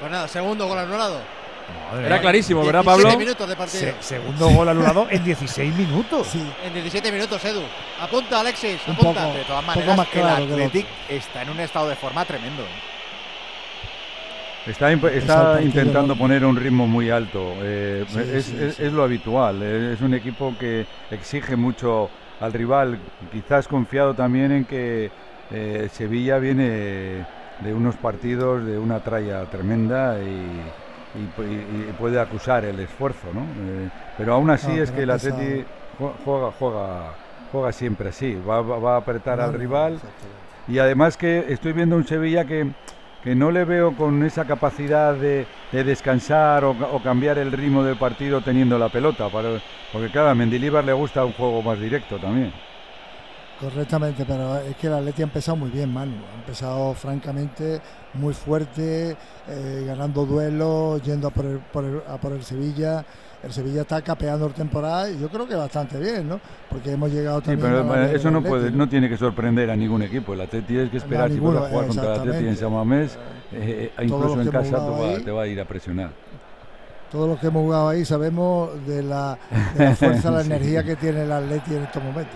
Pues 0.00 0.10
nada, 0.10 0.28
segundo 0.28 0.66
gol 0.66 0.78
anulado. 0.78 1.20
Madre 1.90 2.06
Era 2.06 2.20
clarísimo, 2.20 2.64
¿verdad, 2.64 2.82
17 2.82 3.02
Pablo? 3.04 3.18
minutos 3.18 3.48
de 3.48 3.56
partido. 3.56 3.80
Se- 3.80 4.02
segundo 4.02 4.48
gol 4.48 4.68
anulado 4.68 5.06
en 5.10 5.24
16 5.24 5.74
minutos. 5.74 6.34
En 6.64 6.72
17 6.74 7.12
minutos, 7.12 7.44
Edu. 7.44 7.62
Apunta, 8.00 8.40
Alexis. 8.40 8.80
Un 8.86 8.94
Apunta. 8.94 9.24
poco. 9.24 9.34
De 9.38 9.44
todas 9.44 9.64
maneras, 9.66 9.84
poco 9.88 9.96
más 9.96 10.08
claro 10.08 10.36
que 10.36 10.42
el 10.42 10.48
el 10.60 10.66
Athletic 10.66 10.86
está 11.08 11.42
en 11.42 11.50
un 11.50 11.60
estado 11.60 11.88
de 11.88 11.96
forma 11.96 12.24
tremendo. 12.24 12.62
Está, 14.66 14.92
imp- 14.92 15.08
el 15.10 15.18
está 15.18 15.42
partido, 15.44 15.66
intentando 15.66 16.14
¿no? 16.14 16.18
poner 16.20 16.44
un 16.44 16.56
ritmo 16.56 16.86
muy 16.86 17.10
alto. 17.10 17.54
eh, 17.62 18.04
Sí, 18.08 18.18
es, 18.20 18.44
sí, 18.44 18.56
es- 18.60 18.74
sí. 18.76 18.82
es 18.84 18.92
lo 18.92 19.02
habitual. 19.02 19.60
eh, 19.62 19.92
Es 19.94 20.00
un 20.00 20.14
equipo 20.14 20.54
que 20.58 20.86
exige 21.10 21.56
mucho 21.56 22.10
al 22.40 22.52
rival. 22.52 22.98
Quizás 23.32 23.66
confiado 23.66 24.14
también 24.14 24.52
en 24.52 24.64
que 24.64 25.10
eh, 25.50 25.88
Sevilla 25.92 26.38
viene 26.38 27.24
de 27.60 27.74
unos 27.74 27.96
partidos 27.96 28.64
de 28.64 28.78
una 28.78 29.00
tralla 29.00 29.44
tremenda 29.46 30.16
y, 30.22 30.62
y 31.14 31.40
pu- 31.40 31.46
y- 31.46 31.90
y 31.90 31.92
puede 31.92 32.20
acusar 32.20 32.64
el 32.64 32.78
esfuerzo. 32.80 33.28
¿no? 33.32 33.40
Eh, 33.40 33.88
pero 34.16 34.34
aún 34.34 34.50
así 34.50 34.68
No, 34.68 34.82
es 34.82 34.90
que 34.90 35.02
el. 35.02 35.10
Atleti 35.10 35.64
jue- 35.98 36.12
juega, 36.24 36.50
juega, 36.52 37.14
juega 37.50 37.72
siempre 37.72 38.08
así. 38.10 38.34
Va, 38.36 38.60
va- 38.62 38.78
va 38.78 38.94
a 38.94 38.98
apretar 38.98 39.40
al 39.40 39.52
rival. 39.52 40.00
Y 40.68 40.78
además 40.78 41.16
que 41.16 41.46
estoy 41.48 41.72
viendo 41.72 41.96
un 41.96 42.06
Sevilla 42.06 42.44
que, 42.44 42.72
que 43.22 43.34
no 43.34 43.50
le 43.50 43.64
veo 43.64 43.94
con 43.96 44.22
esa 44.24 44.44
capacidad 44.44 45.14
de, 45.14 45.46
de 45.72 45.84
descansar 45.84 46.64
o, 46.64 46.78
ca- 46.78 46.86
o 46.86 47.00
cambiar 47.02 47.38
el 47.38 47.52
ritmo 47.52 47.82
del 47.82 47.96
partido 47.96 48.40
teniendo 48.40 48.78
la 48.78 48.88
pelota. 48.88 49.28
para- 49.28 49.60
porque 49.92 50.08
claro, 50.08 50.30
a 50.30 50.34
Mendilibar 50.34 50.84
le 50.84 50.92
gusta 50.92 51.24
un 51.24 51.32
juego 51.32 51.62
más 51.62 51.78
directo 51.80 52.16
también. 52.16 52.52
Correctamente, 53.62 54.24
pero 54.26 54.56
es 54.58 54.74
que 54.76 54.88
el 54.88 54.94
Atleti 54.94 55.22
ha 55.22 55.24
empezado 55.24 55.56
muy 55.56 55.70
bien, 55.70 55.92
Manu. 55.92 56.16
Ha 56.34 56.38
empezado 56.40 56.94
francamente 56.94 57.80
muy 58.14 58.34
fuerte, 58.34 59.16
eh, 59.48 59.84
ganando 59.86 60.26
duelos, 60.26 61.00
yendo 61.02 61.28
a 61.28 61.30
por, 61.30 61.44
el, 61.46 61.58
por 61.58 61.84
el- 61.84 62.02
a 62.08 62.16
por 62.16 62.32
el 62.32 62.42
Sevilla. 62.42 63.04
El 63.40 63.52
Sevilla 63.52 63.82
está 63.82 64.02
capeando 64.02 64.46
el 64.46 64.52
temporada 64.52 65.08
y 65.10 65.18
yo 65.20 65.28
creo 65.28 65.46
que 65.46 65.54
bastante 65.54 65.96
bien, 65.98 66.28
¿no? 66.28 66.40
Porque 66.68 66.90
hemos 66.92 67.10
llegado 67.12 67.38
Sí, 67.40 67.46
también. 67.46 67.70
pero 67.70 67.92
al 67.92 68.10
eh, 68.10 68.16
eso 68.16 68.30
no 68.32 68.38
Atleti, 68.38 68.50
puede, 68.50 68.70
no 68.72 68.88
tiene 68.88 69.08
que 69.08 69.16
sorprender 69.16 69.70
a 69.70 69.76
ningún 69.76 70.02
equipo. 70.02 70.34
El 70.34 70.40
Atleti 70.40 70.78
es 70.78 70.90
que 70.90 70.96
esperar 70.96 71.30
si 71.30 71.38
vas 71.38 71.54
a 71.56 71.68
jugar 71.68 71.86
contra 71.86 72.04
el 72.04 72.20
Atleti 72.20 72.38
en 72.44 72.48
exactamente. 72.52 72.60
San 72.60 72.72
Mamés, 72.72 73.18
eh, 73.52 73.92
eh, 73.96 74.04
incluso 74.04 74.40
en 74.40 74.50
casa 74.50 74.70
te 74.84 74.90
va, 74.90 75.08
ahí. 75.08 75.22
te 75.22 75.30
va 75.30 75.42
a 75.42 75.46
ir 75.46 75.60
a 75.60 75.64
presionar. 75.64 76.10
Todos 77.12 77.28
los 77.28 77.38
que 77.38 77.46
hemos 77.48 77.62
jugado 77.62 77.88
ahí 77.90 78.04
sabemos 78.04 78.70
de 78.86 79.02
la, 79.04 79.38
de 79.76 79.84
la 79.84 79.94
fuerza, 79.94 80.30
la 80.32 80.40
Sí. 80.42 80.46
energía 80.50 80.82
que 80.82 80.96
tiene 80.96 81.22
el 81.22 81.30
Atleti 81.32 81.74
en 81.76 81.82
estos 81.84 82.02
momentos. 82.02 82.34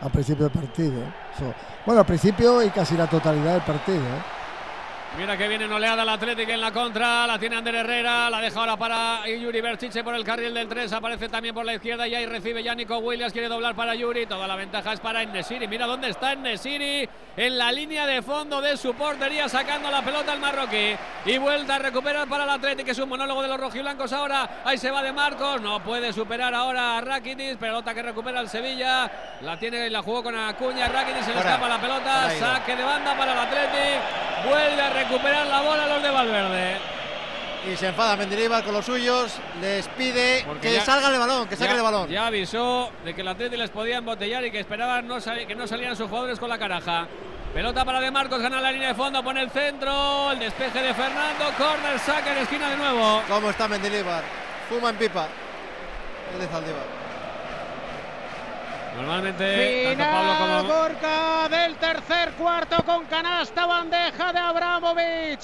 Al 0.00 0.10
principio 0.10 0.48
del 0.48 0.52
partido. 0.52 1.02
So, 1.38 1.52
bueno, 1.86 2.00
al 2.00 2.06
principio 2.06 2.62
y 2.62 2.70
casi 2.70 2.96
la 2.96 3.06
totalidad 3.06 3.54
del 3.54 3.62
partido. 3.62 3.98
¿eh? 3.98 4.37
Mira 5.16 5.36
que 5.36 5.48
viene 5.48 5.64
oleada 5.64 6.02
el 6.02 6.08
Atlético 6.08 6.52
en 6.52 6.60
la 6.60 6.70
contra. 6.70 7.26
La 7.26 7.38
tiene 7.38 7.56
Ander 7.56 7.74
Herrera. 7.74 8.30
La 8.30 8.40
deja 8.40 8.60
ahora 8.60 8.76
para 8.76 9.26
Yuri 9.26 9.60
Berchiche 9.60 10.04
por 10.04 10.14
el 10.14 10.22
carril 10.22 10.54
del 10.54 10.68
3. 10.68 10.92
Aparece 10.92 11.28
también 11.28 11.54
por 11.54 11.64
la 11.64 11.74
izquierda 11.74 12.06
y 12.06 12.14
ahí 12.14 12.26
recibe 12.26 12.62
ya 12.62 12.74
Nico 12.74 12.98
Williams. 12.98 13.32
Quiere 13.32 13.48
doblar 13.48 13.74
para 13.74 13.96
Yuri. 13.96 14.26
Toda 14.26 14.46
la 14.46 14.54
ventaja 14.54 14.92
es 14.92 15.00
para 15.00 15.22
Enesiri. 15.22 15.66
Mira 15.66 15.86
dónde 15.86 16.10
está 16.10 16.34
Enesiri. 16.34 17.08
En 17.36 17.58
la 17.58 17.72
línea 17.72 18.06
de 18.06 18.22
fondo 18.22 18.60
de 18.60 18.76
su 18.76 18.94
portería. 18.94 19.48
Sacando 19.48 19.90
la 19.90 20.02
pelota 20.02 20.32
al 20.32 20.38
marroquí. 20.38 20.94
Y 21.24 21.38
vuelta 21.38 21.76
a 21.76 21.78
recuperar 21.80 22.28
para 22.28 22.44
el 22.44 22.50
Atlético. 22.50 22.92
Es 22.92 22.98
un 22.98 23.08
monólogo 23.08 23.42
de 23.42 23.48
los 23.48 23.58
rojiblancos 23.58 24.12
ahora. 24.12 24.62
Ahí 24.64 24.78
se 24.78 24.90
va 24.90 25.02
de 25.02 25.12
Marcos. 25.12 25.60
No 25.60 25.82
puede 25.82 26.12
superar 26.12 26.54
ahora 26.54 26.98
a 26.98 27.00
Rakitic. 27.00 27.58
Pelota 27.58 27.92
que 27.92 28.02
recupera 28.02 28.40
el 28.40 28.48
Sevilla. 28.48 29.10
La 29.40 29.58
tiene 29.58 29.86
y 29.86 29.90
la 29.90 30.00
jugó 30.00 30.22
con 30.22 30.38
Acuña. 30.38 30.86
Rakitic 30.86 31.22
se 31.22 31.32
le 31.32 31.40
escapa 31.40 31.68
la 31.68 31.80
pelota. 31.80 32.30
Saque 32.38 32.76
de 32.76 32.84
banda 32.84 33.16
para 33.16 33.32
el 33.32 33.38
Atlético. 33.38 34.28
Vuelve 34.48 34.80
a 34.80 34.90
recuperar 34.90 35.07
la 35.16 35.60
bola 35.62 35.86
los 35.86 36.02
de 36.02 36.10
Valverde. 36.10 36.76
Y 37.72 37.76
se 37.76 37.88
enfada 37.88 38.16
Mendilibar 38.16 38.62
con 38.62 38.72
los 38.72 38.84
suyos. 38.84 39.32
Les 39.60 39.86
pide 39.88 40.42
Porque 40.46 40.68
que 40.68 40.74
ya- 40.74 40.84
salga 40.84 41.08
el 41.08 41.18
balón, 41.18 41.48
que 41.48 41.56
saque 41.56 41.70
ya, 41.72 41.76
el 41.76 41.82
balón. 41.82 42.08
Ya 42.08 42.26
avisó 42.26 42.90
de 43.04 43.14
que 43.14 43.20
el 43.22 43.28
Atlético 43.28 43.56
les 43.60 43.70
podía 43.70 43.98
embotellar 43.98 44.44
y 44.44 44.50
que 44.50 44.60
esperaban 44.60 45.06
no 45.06 45.18
que 45.20 45.54
no 45.56 45.66
salieran 45.66 45.96
sus 45.96 46.08
jugadores 46.08 46.38
con 46.38 46.48
la 46.48 46.58
caraja. 46.58 47.06
Pelota 47.52 47.84
para 47.84 48.00
De 48.00 48.10
Marcos, 48.10 48.40
gana 48.40 48.60
la 48.60 48.70
línea 48.70 48.88
de 48.88 48.94
fondo, 48.94 49.22
pone 49.24 49.40
el 49.42 49.50
centro, 49.50 50.30
el 50.32 50.38
despeje 50.38 50.82
de 50.82 50.94
Fernando, 50.94 51.46
corner, 51.56 51.98
saca 51.98 52.32
en 52.32 52.38
esquina 52.38 52.68
de 52.70 52.76
nuevo. 52.76 53.22
¿Cómo 53.26 53.50
está 53.50 53.66
Mendilibar? 53.66 54.22
Fuma 54.68 54.90
en 54.90 54.96
pipa. 54.96 55.26
El 56.34 56.40
de 56.40 56.46
Zaldívar. 56.46 57.07
Normalmente, 58.98 59.90
Final 59.92 60.38
como 60.38 60.64
Gorka 60.74 61.48
del 61.48 61.76
tercer 61.76 62.32
cuarto 62.32 62.84
con 62.84 63.06
canasta 63.06 63.64
bandeja 63.64 64.32
de 64.32 64.40
Abramovic 64.40 65.38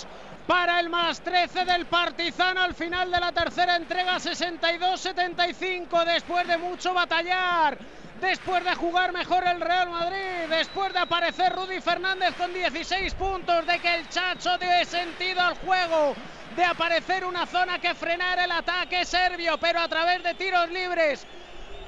para 0.45 0.81
el 0.81 0.89
más 0.89 1.21
13 1.21 1.65
del 1.65 1.87
Partizan 1.87 2.59
al 2.59 2.75
final 2.75 3.13
de 3.13 3.21
la 3.21 3.31
tercera 3.31 3.77
entrega 3.77 4.17
62-75 4.17 6.05
después 6.05 6.49
de 6.49 6.59
mucho 6.59 6.93
batallar. 6.95 7.79
Después 8.21 8.65
de 8.65 8.75
jugar 8.75 9.13
mejor 9.13 9.47
el 9.47 9.61
Real 9.61 9.89
Madrid, 9.89 10.49
después 10.51 10.93
de 10.93 10.99
aparecer 10.99 11.53
Rudy 11.53 11.81
Fernández 11.81 12.35
con 12.37 12.53
16 12.53 13.15
puntos, 13.15 13.67
de 13.67 13.79
que 13.79 13.95
el 13.95 14.09
Chacho 14.09 14.59
dio 14.59 14.85
sentido 14.85 15.41
al 15.41 15.55
juego, 15.59 16.15
de 16.57 16.65
aparecer 16.65 17.25
una 17.25 17.47
zona 17.47 17.79
que 17.79 17.95
frenara 17.95 18.47
el 18.47 18.51
ataque 18.51 19.05
serbio, 19.05 19.59
pero 19.59 19.79
a 19.81 19.89
través 19.89 20.25
de 20.25 20.35
tiros 20.35 20.69
libres 20.71 21.25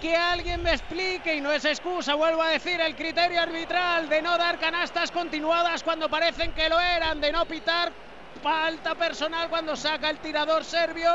que 0.01 0.15
alguien 0.17 0.63
me 0.63 0.73
explique 0.73 1.35
y 1.35 1.41
no 1.41 1.53
es 1.53 1.65
excusa, 1.65 2.15
vuelvo 2.15 2.43
a 2.43 2.51
decir, 2.51 2.81
el 2.81 2.95
criterio 2.95 3.41
arbitral 3.41 4.09
de 4.09 4.23
no 4.23 4.37
dar 4.37 4.59
canastas 4.59 5.11
continuadas 5.11 5.83
cuando 5.83 6.09
parecen 6.09 6.53
que 6.53 6.69
lo 6.69 6.79
eran, 6.79 7.21
de 7.21 7.33
no 7.33 7.45
pitar 7.47 7.93
falta 8.43 8.95
personal 8.95 9.49
cuando 9.49 9.75
saca 9.77 10.11
el 10.11 10.19
tirador 10.19 10.65
serbio 10.65 11.11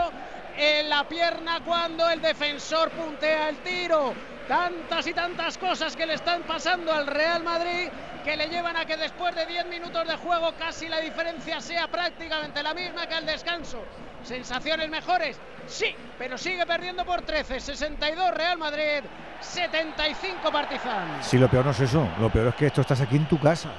en 0.58 0.90
la 0.90 1.04
pierna 1.04 1.60
cuando 1.64 2.10
el 2.10 2.22
defensor 2.22 2.90
puntea 2.92 3.50
el 3.50 3.58
tiro. 3.58 4.14
Tantas 4.48 5.08
y 5.08 5.14
tantas 5.14 5.58
cosas 5.58 5.96
que 5.96 6.06
le 6.06 6.16
están 6.16 6.44
pasando 6.44 6.92
al 6.92 7.08
Real 7.08 7.44
Madrid 7.44 7.88
que 8.26 8.36
le 8.36 8.48
llevan 8.50 8.76
a 8.76 8.86
que 8.86 8.98
después 8.98 9.34
de 9.34 9.46
10 9.46 9.66
minutos 9.68 10.06
de 10.08 10.16
juego 10.18 10.52
casi 10.58 10.88
la 10.90 11.00
diferencia 11.00 11.62
sea 11.62 11.88
prácticamente 11.88 12.62
la 12.62 12.74
misma 12.74 13.08
que 13.08 13.14
al 13.14 13.26
descanso. 13.26 14.11
¿Sensaciones 14.24 14.90
mejores? 14.90 15.40
Sí, 15.68 15.88
pero 16.18 16.38
sigue 16.38 16.66
perdiendo 16.66 17.06
por 17.06 17.22
13. 17.22 17.60
62 17.60 18.34
Real 18.36 18.58
Madrid, 18.58 19.04
75 19.40 20.52
Partizan. 20.52 21.08
Sí, 21.22 21.38
lo 21.38 21.48
peor 21.50 21.66
no 21.66 21.72
es 21.72 21.80
eso. 21.80 22.08
Lo 22.20 22.30
peor 22.30 22.48
es 22.48 22.56
que 22.56 22.68
esto 22.68 22.82
estás 22.82 23.02
aquí 23.02 23.16
en 23.16 23.26
tu 23.28 23.40
casa. 23.40 23.70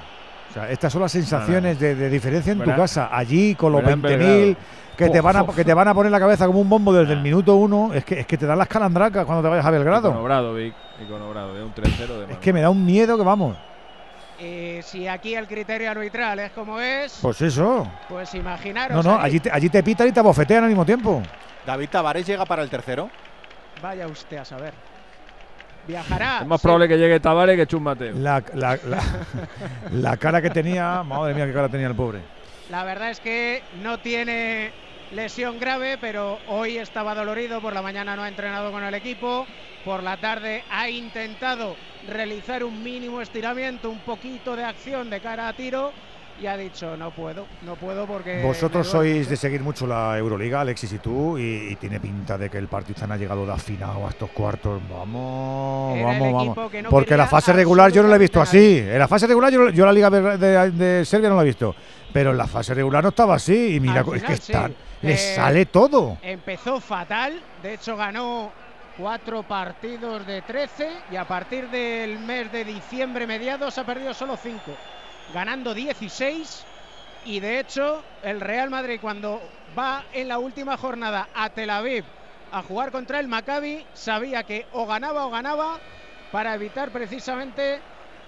O 0.49 0.53
sea, 0.53 0.69
estas 0.69 0.93
son 0.93 1.01
las 1.01 1.11
sensaciones 1.11 1.79
de, 1.79 1.95
de 1.95 2.09
diferencia 2.09 2.51
en 2.51 2.59
tu 2.59 2.75
casa. 2.75 3.09
Allí 3.11 3.55
con 3.55 3.71
los 3.71 3.81
fuera 3.81 3.95
en 3.95 4.01
20.000 4.03 4.07
Belgrado. 4.19 4.55
que 4.97 5.09
te, 5.09 5.21
van 5.21 5.35
a, 5.37 5.45
que 5.47 5.65
te 5.65 5.73
van 5.73 5.87
a 5.87 5.93
poner 5.93 6.11
la 6.11 6.19
cabeza 6.19 6.45
como 6.45 6.59
un 6.59 6.69
bombo 6.69 6.93
desde 6.93 7.13
el 7.13 7.21
minuto 7.21 7.55
uno. 7.55 7.91
Es 7.93 8.05
que, 8.05 8.19
es 8.19 8.27
que 8.27 8.37
te 8.37 8.45
dan 8.45 8.59
las 8.59 8.67
calandracas 8.67 9.25
cuando 9.25 9.41
te 9.41 9.49
vayas 9.49 9.65
a 9.65 9.69
Con 9.69 9.77
Belgrado. 9.79 10.21
Obradovic. 10.21 10.75
Y 11.01 11.05
con 11.09 11.21
Obradovic. 11.21 11.63
Un 11.63 11.73
3-0 11.73 12.27
de 12.27 12.33
Es 12.33 12.39
que 12.39 12.53
me 12.53 12.61
da 12.61 12.69
un 12.69 12.85
miedo 12.85 13.17
que 13.17 13.23
vamos. 13.23 13.57
Y 14.43 14.81
si 14.81 15.07
aquí 15.07 15.35
el 15.35 15.47
criterio 15.47 15.89
arbitral 15.91 16.39
es 16.39 16.51
como 16.51 16.79
es, 16.79 17.17
Pues 17.21 17.41
eso. 17.41 17.89
pues 18.09 18.33
imaginaros. 18.35 19.03
No, 19.05 19.13
no, 19.13 19.19
allí 19.21 19.39
te, 19.39 19.49
allí 19.49 19.69
te 19.69 19.81
pitan 19.81 20.07
y 20.07 20.11
te 20.11 20.19
bofetean 20.21 20.63
al 20.63 20.69
mismo 20.69 20.85
tiempo. 20.85 21.21
David 21.65 21.89
Tavares 21.89 22.27
llega 22.27 22.45
para 22.45 22.61
el 22.61 22.69
tercero. 22.69 23.09
Vaya 23.81 24.05
usted 24.07 24.37
a 24.37 24.45
saber. 24.45 24.73
Viajará. 25.87 26.39
Es 26.41 26.47
más 26.47 26.59
sí. 26.61 26.63
probable 26.65 26.87
que 26.87 26.97
llegue 26.97 27.19
Tavares 27.19 27.55
que 27.57 27.67
Chus 27.67 27.81
Mateo. 27.81 28.13
La, 28.15 28.43
la- 28.53 28.77
la- 28.85 29.03
la 29.91 30.17
cara 30.17 30.41
que 30.41 30.49
tenía, 30.49 31.03
madre 31.03 31.33
mía, 31.33 31.45
qué 31.45 31.53
cara 31.53 31.69
tenía 31.69 31.87
el 31.87 31.95
pobre. 31.95 32.19
La 32.69 32.83
verdad 32.83 33.09
es 33.11 33.19
que 33.19 33.61
no 33.81 33.99
tiene 33.99 34.71
lesión 35.11 35.59
grave, 35.59 35.97
pero 35.99 36.39
hoy 36.47 36.77
estaba 36.77 37.13
dolorido, 37.15 37.61
por 37.61 37.73
la 37.73 37.81
mañana 37.81 38.15
no 38.15 38.23
ha 38.23 38.27
entrenado 38.27 38.71
con 38.71 38.83
el 38.83 38.93
equipo, 38.93 39.45
por 39.85 40.01
la 40.03 40.17
tarde 40.17 40.63
ha 40.71 40.89
intentado 40.89 41.75
realizar 42.07 42.63
un 42.63 42.83
mínimo 42.83 43.21
estiramiento, 43.21 43.89
un 43.89 43.99
poquito 43.99 44.55
de 44.55 44.63
acción 44.63 45.09
de 45.09 45.19
cara 45.19 45.47
a 45.47 45.53
tiro 45.53 45.91
y 46.41 46.47
ha 46.47 46.57
dicho 46.57 46.97
no 46.97 47.11
puedo, 47.11 47.45
no 47.61 47.75
puedo 47.75 48.07
porque... 48.07 48.41
Vosotros 48.41 48.87
sois 48.87 49.29
de 49.29 49.37
seguir 49.37 49.61
mucho 49.61 49.85
la 49.85 50.17
Euroliga, 50.17 50.61
Alexis 50.61 50.93
y 50.93 50.97
tú, 50.99 51.37
y, 51.37 51.67
y 51.71 51.75
tiene 51.75 51.99
pinta 51.99 52.37
de 52.37 52.49
que 52.49 52.57
el 52.57 52.67
Partizan 52.67 53.11
ha 53.11 53.17
llegado 53.17 53.45
de 53.45 53.51
afinado 53.53 54.05
a 54.07 54.09
estos 54.09 54.31
cuartos. 54.31 54.81
Vamos, 54.89 55.95
Era 55.97 56.07
vamos, 56.07 56.33
vamos. 56.55 56.73
no 56.83 56.89
Porque 56.89 57.15
la 57.15 57.27
fase 57.27 57.53
regular 57.53 57.91
yo 57.91 58.01
no 58.01 58.09
la 58.09 58.15
he 58.15 58.19
visto 58.19 58.41
así. 58.41 58.79
En 58.79 58.97
la 58.99 59.07
fase 59.07 59.27
regular 59.27 59.51
yo, 59.51 59.69
yo 59.69 59.85
la 59.85 59.93
Liga 59.93 60.09
de, 60.09 60.37
de- 60.37 60.71
de 60.71 61.05
Serbia 61.05 61.29
no 61.29 61.35
la 61.35 61.43
he 61.43 61.45
visto. 61.45 61.75
Pero 62.11 62.31
en 62.31 62.37
la 62.37 62.47
fase 62.47 62.73
regular 62.73 63.03
no 63.03 63.09
estaba 63.09 63.35
así. 63.35 63.75
Y 63.75 63.79
mira, 63.79 64.03
es 64.15 64.23
que 64.23 64.37
sí. 64.37 64.51
están, 64.51 64.73
les 65.01 65.21
Eh, 65.21 65.35
sale 65.35 65.65
todo. 65.67 66.17
Empezó 66.21 66.79
fatal, 66.79 67.39
de 67.61 67.75
hecho 67.75 67.95
ganó 67.95 68.51
cuatro 68.97 69.43
partidos 69.43 70.25
de 70.25 70.41
13 70.41 70.89
y 71.11 71.15
a 71.15 71.25
partir 71.25 71.69
del 71.69 72.19
mes 72.19 72.51
de 72.51 72.63
diciembre 72.63 73.27
mediados 73.27 73.77
ha 73.77 73.85
perdido 73.85 74.13
solo 74.13 74.37
cinco, 74.37 74.71
ganando 75.33 75.73
16 75.73 76.65
y 77.25 77.39
de 77.39 77.59
hecho 77.59 78.03
el 78.23 78.41
Real 78.41 78.69
Madrid 78.69 78.99
cuando 79.01 79.41
va 79.77 80.03
en 80.13 80.27
la 80.27 80.37
última 80.37 80.77
jornada 80.77 81.27
a 81.33 81.49
Tel 81.49 81.69
Aviv 81.69 82.03
a 82.51 82.61
jugar 82.61 82.91
contra 82.91 83.19
el 83.19 83.27
Maccabi 83.27 83.85
sabía 83.93 84.43
que 84.43 84.65
o 84.73 84.85
ganaba 84.85 85.25
o 85.25 85.31
ganaba 85.31 85.79
para 86.31 86.53
evitar 86.53 86.89
precisamente 86.91 87.79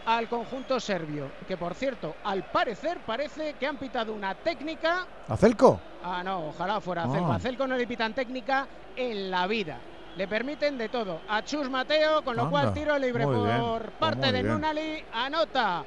al 0.06 0.28
conjunto 0.30 0.80
serbio, 0.80 1.32
que 1.48 1.58
por 1.58 1.74
cierto, 1.74 2.16
al 2.24 2.44
parecer 2.44 3.00
parece 3.06 3.56
que 3.60 3.66
han 3.66 3.78
pitado 3.78 4.14
una 4.14 4.36
técnica 4.36 5.08
¿A 5.28 5.36
Celco? 5.36 5.80
Ah, 6.04 6.22
no, 6.24 6.50
ojalá 6.50 6.80
fuera. 6.80 7.08
Celco. 7.10 7.32
A 7.32 7.40
Celco 7.40 7.68
no 7.68 7.76
le 7.76 7.88
pitan 7.88 8.14
técnica 8.14 8.68
en 8.96 9.32
la 9.32 9.48
vida. 9.48 9.80
Le 10.16 10.28
permiten 10.28 10.78
de 10.78 10.90
todo. 10.90 11.22
A 11.28 11.44
Chus 11.44 11.70
Mateo, 11.70 12.24
con 12.24 12.36
lo 12.36 12.44
Anda, 12.44 12.52
cual 12.52 12.74
tiro 12.74 12.98
libre 12.98 13.26
por 13.26 13.46
bien, 13.46 13.92
parte 14.00 14.32
de. 14.32 14.44
Nunali. 14.44 15.04
Anota 15.14 15.84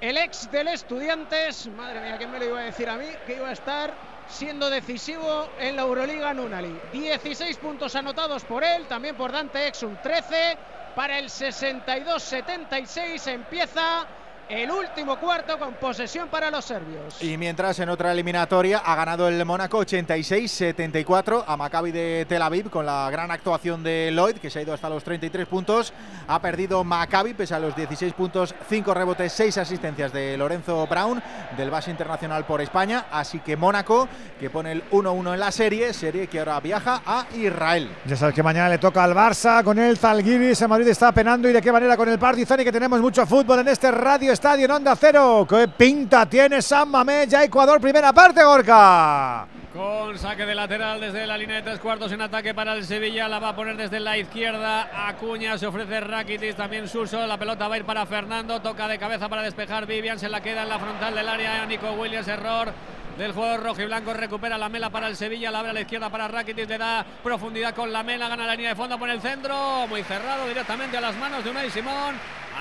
el 0.00 0.16
ex 0.18 0.50
del 0.50 0.68
Estudiantes. 0.68 1.66
Madre 1.68 2.00
mía, 2.00 2.16
¿quién 2.18 2.30
me 2.30 2.38
lo 2.38 2.44
iba 2.44 2.60
a 2.60 2.64
decir 2.64 2.88
a 2.88 2.96
mí? 2.96 3.06
Que 3.26 3.36
iba 3.36 3.48
a 3.48 3.52
estar 3.52 3.92
siendo 4.28 4.68
decisivo 4.68 5.48
en 5.58 5.76
la 5.76 5.82
Euroliga 5.82 6.34
Nunali. 6.34 6.78
16 6.92 7.56
puntos 7.56 7.96
anotados 7.96 8.44
por 8.44 8.62
él, 8.62 8.86
también 8.86 9.16
por 9.16 9.32
Dante 9.32 9.68
Exum 9.68 9.96
13. 10.02 10.58
Para 10.94 11.18
el 11.18 11.26
62-76 11.26 13.26
empieza 13.28 14.06
el 14.48 14.70
último 14.70 15.18
cuarto 15.18 15.58
con 15.58 15.74
posesión 15.74 16.28
para 16.28 16.50
los 16.50 16.64
serbios. 16.64 17.22
Y 17.22 17.36
mientras 17.36 17.78
en 17.80 17.88
otra 17.90 18.12
eliminatoria 18.12 18.78
ha 18.78 18.94
ganado 18.94 19.28
el 19.28 19.44
Mónaco 19.44 19.78
86-74 19.84 21.44
a 21.46 21.56
Maccabi 21.56 21.92
de 21.92 22.26
Tel 22.28 22.40
Aviv 22.40 22.70
con 22.70 22.86
la 22.86 23.10
gran 23.10 23.30
actuación 23.30 23.82
de 23.82 24.10
Lloyd 24.12 24.36
que 24.36 24.48
se 24.48 24.58
ha 24.58 24.62
ido 24.62 24.72
hasta 24.72 24.88
los 24.88 25.04
33 25.04 25.46
puntos. 25.46 25.92
Ha 26.26 26.40
perdido 26.40 26.82
Maccabi 26.82 27.34
pese 27.34 27.54
a 27.54 27.58
los 27.58 27.76
16 27.76 28.14
puntos, 28.14 28.54
5 28.68 28.94
rebotes, 28.94 29.32
6 29.32 29.58
asistencias 29.58 30.12
de 30.12 30.36
Lorenzo 30.36 30.86
Brown 30.86 31.22
del 31.56 31.70
base 31.70 31.90
internacional 31.90 32.46
por 32.46 32.60
España. 32.60 33.06
Así 33.10 33.40
que 33.40 33.56
Mónaco 33.56 34.08
que 34.40 34.48
pone 34.48 34.72
el 34.72 34.88
1-1 34.90 35.34
en 35.34 35.40
la 35.40 35.52
serie, 35.52 35.92
serie 35.92 36.26
que 36.26 36.38
ahora 36.38 36.60
viaja 36.60 37.02
a 37.04 37.26
Israel. 37.36 37.90
Ya 38.06 38.16
sabes 38.16 38.34
que 38.34 38.42
mañana 38.42 38.68
le 38.68 38.78
toca 38.78 39.04
al 39.04 39.14
Barça 39.14 39.62
con 39.62 39.78
el 39.78 39.98
Zalgiris. 39.98 40.62
El 40.62 40.68
Madrid 40.68 40.88
está 40.88 41.12
penando 41.12 41.48
y 41.48 41.52
de 41.52 41.60
qué 41.60 41.72
manera 41.72 41.96
con 41.96 42.08
el 42.08 42.18
Partizan 42.18 42.60
y 42.60 42.64
que 42.64 42.72
tenemos 42.72 43.00
mucho 43.00 43.26
fútbol 43.26 43.60
en 43.60 43.68
este 43.68 43.90
Radio 43.90 44.32
Estadio 44.38 44.66
en 44.66 44.70
Onda 44.70 44.94
Cero. 44.94 45.44
¿Qué 45.50 45.66
pinta 45.66 46.24
tiene 46.24 46.62
San 46.62 46.88
Mamés? 46.88 47.26
Ya 47.26 47.42
Ecuador, 47.42 47.80
primera 47.80 48.12
parte, 48.12 48.44
Gorka. 48.44 49.48
Con 49.74 50.16
saque 50.16 50.46
de 50.46 50.54
lateral 50.54 51.00
desde 51.00 51.26
la 51.26 51.36
línea 51.36 51.56
de 51.56 51.62
tres 51.62 51.80
cuartos 51.80 52.12
en 52.12 52.22
ataque 52.22 52.54
para 52.54 52.74
el 52.74 52.84
Sevilla. 52.84 53.26
La 53.26 53.40
va 53.40 53.48
a 53.48 53.56
poner 53.56 53.76
desde 53.76 53.98
la 53.98 54.16
izquierda. 54.16 55.08
Acuña 55.08 55.58
se 55.58 55.66
ofrece 55.66 55.98
Rakitic, 55.98 56.54
también 56.54 56.86
Suso. 56.86 57.26
La 57.26 57.36
pelota 57.36 57.66
va 57.66 57.74
a 57.74 57.78
ir 57.78 57.84
para 57.84 58.06
Fernando. 58.06 58.62
Toca 58.62 58.86
de 58.86 58.96
cabeza 58.96 59.28
para 59.28 59.42
despejar 59.42 59.86
Vivian. 59.86 60.20
Se 60.20 60.28
la 60.28 60.40
queda 60.40 60.62
en 60.62 60.68
la 60.68 60.78
frontal 60.78 61.16
del 61.16 61.28
área. 61.28 61.66
Nico 61.66 61.90
Williams, 61.94 62.28
error 62.28 62.72
del 63.18 63.32
jugador 63.32 63.64
rojo 63.64 63.82
y 63.82 63.86
blanco. 63.86 64.14
Recupera 64.14 64.56
la 64.56 64.68
mela 64.68 64.88
para 64.88 65.08
el 65.08 65.16
Sevilla. 65.16 65.50
La 65.50 65.58
abre 65.58 65.70
a 65.70 65.74
la 65.74 65.80
izquierda 65.80 66.10
para 66.10 66.28
Rakitic. 66.28 66.68
Le 66.68 66.78
da 66.78 67.04
profundidad 67.24 67.74
con 67.74 67.92
la 67.92 68.04
mela. 68.04 68.28
Gana 68.28 68.46
la 68.46 68.54
línea 68.54 68.70
de 68.70 68.76
fondo. 68.76 68.96
Pone 69.00 69.14
el 69.14 69.20
centro. 69.20 69.88
Muy 69.88 70.04
cerrado 70.04 70.46
directamente 70.46 70.96
a 70.96 71.00
las 71.00 71.16
manos 71.16 71.42
de 71.42 71.50
Unai 71.50 71.68
Simón. 71.72 72.14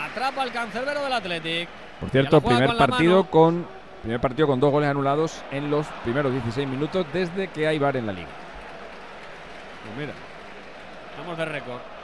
Atrapa 0.06 0.42
al 0.42 0.52
cancerbero 0.52 1.04
del 1.04 1.14
Athletic. 1.14 1.70
Por 2.00 2.10
cierto, 2.10 2.42
primer 2.42 2.68
con 2.68 2.78
partido 2.78 3.24
con 3.26 3.78
Primer 4.02 4.22
partido 4.22 4.48
con 4.48 4.60
dos 4.60 4.72
goles 4.72 4.90
anulados 4.90 5.42
en 5.52 5.72
los 5.72 5.86
primeros 6.04 6.32
16 6.32 6.68
minutos 6.68 7.06
desde 7.12 7.48
que 7.48 7.68
hay 7.68 7.80
VAR 7.80 7.98
en 7.98 8.06
la 8.06 8.14
liga. 8.14 8.28
Pues 9.84 9.98
mira, 9.98 10.14
estamos 11.12 11.38
de 11.38 11.46
récord. 11.46 11.97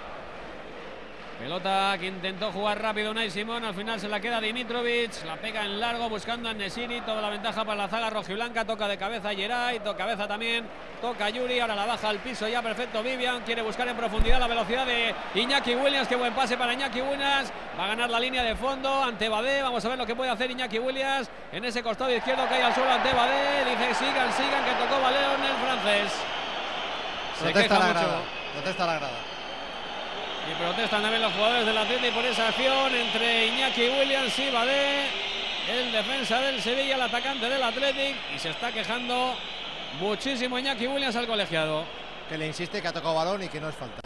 Pelota 1.43 1.97
que 1.99 2.07
intentó 2.07 2.53
jugar 2.53 2.81
rápido 2.81 3.11
Unai 3.11 3.29
Simón, 3.29 3.65
al 3.65 3.73
final 3.73 3.99
se 3.99 4.07
la 4.07 4.21
queda 4.21 4.39
Dimitrovic, 4.39 5.25
la 5.25 5.35
pega 5.35 5.65
en 5.65 5.77
largo 5.77 6.07
buscando 6.07 6.47
a 6.47 6.53
Nesiri, 6.53 7.01
toda 7.01 7.21
la 7.21 7.29
ventaja 7.29 7.65
para 7.65 7.75
la 7.75 7.89
zaga 7.89 8.09
rojiblanca, 8.09 8.63
toca 8.63 8.87
de 8.87 8.97
cabeza 8.97 9.35
Geray, 9.35 9.81
toca 9.81 9.97
cabeza 9.97 10.25
también, 10.25 10.65
toca 11.01 11.29
Yuri, 11.29 11.59
ahora 11.59 11.75
la 11.75 11.85
baja 11.85 12.07
al 12.07 12.19
piso 12.19 12.47
ya 12.47 12.61
perfecto 12.61 13.03
Vivian, 13.03 13.41
quiere 13.41 13.61
buscar 13.61 13.85
en 13.89 13.97
profundidad 13.97 14.39
la 14.39 14.47
velocidad 14.47 14.85
de 14.85 15.13
Iñaki 15.35 15.75
Williams, 15.75 16.07
qué 16.07 16.15
buen 16.15 16.33
pase 16.33 16.55
para 16.55 16.71
Iñaki 16.75 17.01
Williams, 17.01 17.51
va 17.77 17.83
a 17.83 17.87
ganar 17.89 18.09
la 18.09 18.21
línea 18.21 18.41
de 18.41 18.55
fondo 18.55 19.03
ante 19.03 19.27
Badé, 19.27 19.61
vamos 19.61 19.83
a 19.83 19.89
ver 19.89 19.97
lo 19.97 20.05
que 20.05 20.15
puede 20.15 20.31
hacer 20.31 20.49
Iñaki 20.49 20.79
Williams 20.79 21.29
en 21.51 21.65
ese 21.65 21.83
costado 21.83 22.15
izquierdo 22.15 22.47
que 22.47 22.53
hay 22.53 22.61
al 22.61 22.73
suelo 22.73 22.89
ante 22.89 23.11
Badé, 23.11 23.65
dice 23.65 23.93
sigan, 23.95 24.31
sigan, 24.31 24.63
que 24.63 24.71
tocó 24.81 25.01
Baleón 25.01 25.43
el 25.43 25.55
francés. 25.57 26.11
Se 27.37 27.43
Protesta 27.43 27.61
queja 27.63 27.79
la 27.79 27.85
mucho. 27.85 27.99
grada. 27.99 28.21
Protesta 28.53 28.85
la 28.85 28.93
grada. 28.93 29.32
Y 30.49 30.53
protestan 30.55 31.01
también 31.01 31.21
los 31.21 31.31
jugadores 31.33 31.65
del 31.65 31.77
Atlético 31.77 32.15
por 32.15 32.25
esa 32.25 32.49
acción 32.49 32.93
entre 32.93 33.47
Iñaki 33.47 33.87
Williams 33.87 34.37
y 34.39 34.49
Badé, 34.49 35.05
el 35.71 35.91
defensa 35.91 36.41
del 36.41 36.61
Sevilla, 36.61 36.95
el 36.95 37.01
atacante 37.01 37.49
del 37.49 37.63
Atlético, 37.63 38.19
y 38.35 38.39
se 38.39 38.49
está 38.49 38.71
quejando 38.71 39.35
muchísimo 40.01 40.59
Iñaki 40.59 40.87
Williams 40.87 41.15
al 41.15 41.27
colegiado. 41.27 41.85
Que 42.27 42.37
le 42.37 42.47
insiste 42.47 42.81
que 42.81 42.87
ha 42.87 42.93
tocado 42.93 43.15
balón 43.15 43.43
y 43.43 43.47
que 43.47 43.61
no 43.61 43.69
es 43.69 43.75
falta. 43.75 44.01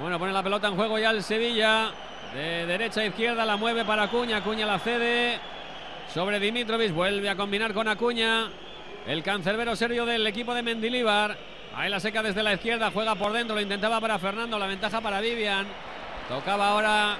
Bueno, 0.00 0.18
pone 0.18 0.32
la 0.32 0.42
pelota 0.42 0.68
en 0.68 0.76
juego 0.76 0.98
ya 0.98 1.10
el 1.10 1.22
Sevilla. 1.22 1.92
De 2.34 2.66
derecha 2.66 3.00
a 3.00 3.06
izquierda 3.06 3.44
la 3.44 3.56
mueve 3.56 3.84
para 3.84 4.04
Acuña. 4.04 4.38
Acuña 4.38 4.66
la 4.66 4.78
cede 4.78 5.38
sobre 6.12 6.38
Dimitrovic. 6.40 6.92
Vuelve 6.92 7.28
a 7.28 7.36
combinar 7.36 7.72
con 7.72 7.88
Acuña. 7.88 8.48
El 9.06 9.22
cancerbero 9.22 9.74
serio 9.76 10.04
del 10.04 10.26
equipo 10.26 10.54
de 10.54 10.62
Mendilíbar. 10.62 11.36
Ahí 11.78 11.88
la 11.88 12.00
seca 12.00 12.24
desde 12.24 12.42
la 12.42 12.54
izquierda. 12.54 12.90
Juega 12.92 13.14
por 13.14 13.32
dentro. 13.32 13.54
Lo 13.54 13.60
intentaba 13.60 14.00
para 14.00 14.18
Fernando. 14.18 14.58
La 14.58 14.66
ventaja 14.66 15.00
para 15.00 15.20
Vivian. 15.20 15.64
Tocaba 16.28 16.70
ahora 16.70 17.16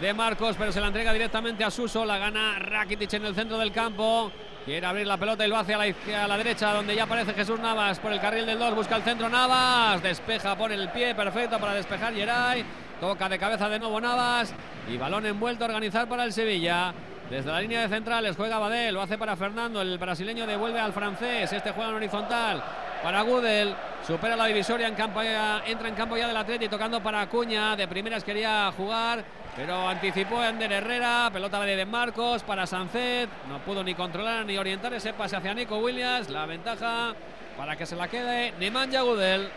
de 0.00 0.14
Marcos, 0.14 0.54
pero 0.56 0.70
se 0.70 0.80
la 0.80 0.86
entrega 0.86 1.12
directamente 1.12 1.64
a 1.64 1.72
Suso. 1.72 2.04
La 2.04 2.16
gana 2.16 2.56
Rakitic 2.60 3.14
en 3.14 3.26
el 3.26 3.34
centro 3.34 3.58
del 3.58 3.72
campo. 3.72 4.30
Quiere 4.64 4.86
abrir 4.86 5.08
la 5.08 5.16
pelota 5.16 5.44
y 5.44 5.48
lo 5.48 5.56
hace 5.56 5.74
a 5.74 5.78
la, 5.78 6.22
a 6.22 6.28
la 6.28 6.38
derecha, 6.38 6.72
donde 6.72 6.94
ya 6.94 7.02
aparece 7.02 7.34
Jesús 7.34 7.58
Navas 7.58 7.98
por 7.98 8.12
el 8.12 8.20
carril 8.20 8.46
del 8.46 8.60
2. 8.60 8.76
Busca 8.76 8.94
el 8.94 9.02
centro 9.02 9.28
Navas. 9.28 10.00
Despeja, 10.00 10.56
pone 10.56 10.76
el 10.76 10.88
pie 10.90 11.16
perfecto 11.16 11.58
para 11.58 11.74
despejar 11.74 12.14
Geray. 12.14 12.64
Toca 13.00 13.28
de 13.28 13.40
cabeza 13.40 13.68
de 13.68 13.80
nuevo 13.80 14.00
Navas. 14.00 14.54
Y 14.88 14.96
balón 14.98 15.26
envuelto 15.26 15.64
a 15.64 15.66
organizar 15.66 16.08
para 16.08 16.22
el 16.22 16.32
Sevilla. 16.32 16.94
Desde 17.28 17.50
la 17.50 17.60
línea 17.60 17.80
de 17.80 17.88
centrales 17.88 18.36
juega 18.36 18.60
Badel, 18.60 18.94
lo 18.94 19.02
hace 19.02 19.18
para 19.18 19.34
Fernando, 19.34 19.82
el 19.82 19.98
brasileño 19.98 20.46
devuelve 20.46 20.78
al 20.78 20.92
francés, 20.92 21.52
este 21.52 21.72
juega 21.72 21.90
en 21.90 21.96
horizontal 21.96 22.62
para 23.02 23.22
Gudel, 23.22 23.74
supera 24.06 24.36
la 24.36 24.46
divisoria 24.46 24.86
en 24.86 24.94
campo, 24.94 25.22
ya- 25.22 25.62
entra 25.66 25.88
en 25.88 25.94
campo 25.94 26.16
ya 26.16 26.28
del 26.28 26.36
Atleti 26.36 26.68
tocando 26.68 27.02
para 27.02 27.22
Acuña, 27.22 27.74
de 27.74 27.88
primeras 27.88 28.22
quería 28.22 28.72
jugar, 28.76 29.24
pero 29.56 29.88
anticipó 29.88 30.40
Ander 30.40 30.70
Herrera, 30.70 31.28
pelota 31.32 31.60
de 31.60 31.84
Marcos 31.86 32.42
para 32.44 32.66
Sancet, 32.66 33.28
no 33.48 33.58
pudo 33.60 33.82
ni 33.82 33.94
controlar 33.94 34.46
ni 34.46 34.56
orientar 34.58 34.92
ese 34.94 35.12
pase 35.12 35.36
hacia 35.36 35.54
Nico 35.54 35.78
Williams, 35.78 36.28
la 36.30 36.46
ventaja 36.46 37.14
para 37.56 37.74
que 37.76 37.86
se 37.86 37.96
la 37.96 38.06
quede 38.06 38.52
Nemanja 38.60 39.00
Gudel, 39.00 39.48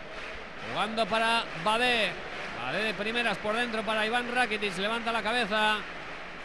jugando 0.72 1.06
para 1.06 1.44
Badé, 1.64 2.10
Badé 2.64 2.82
de 2.84 2.94
primeras 2.94 3.38
por 3.38 3.54
dentro 3.54 3.82
para 3.82 4.04
Iván 4.04 4.34
Rakitic, 4.34 4.76
levanta 4.78 5.12
la 5.12 5.22
cabeza, 5.22 5.76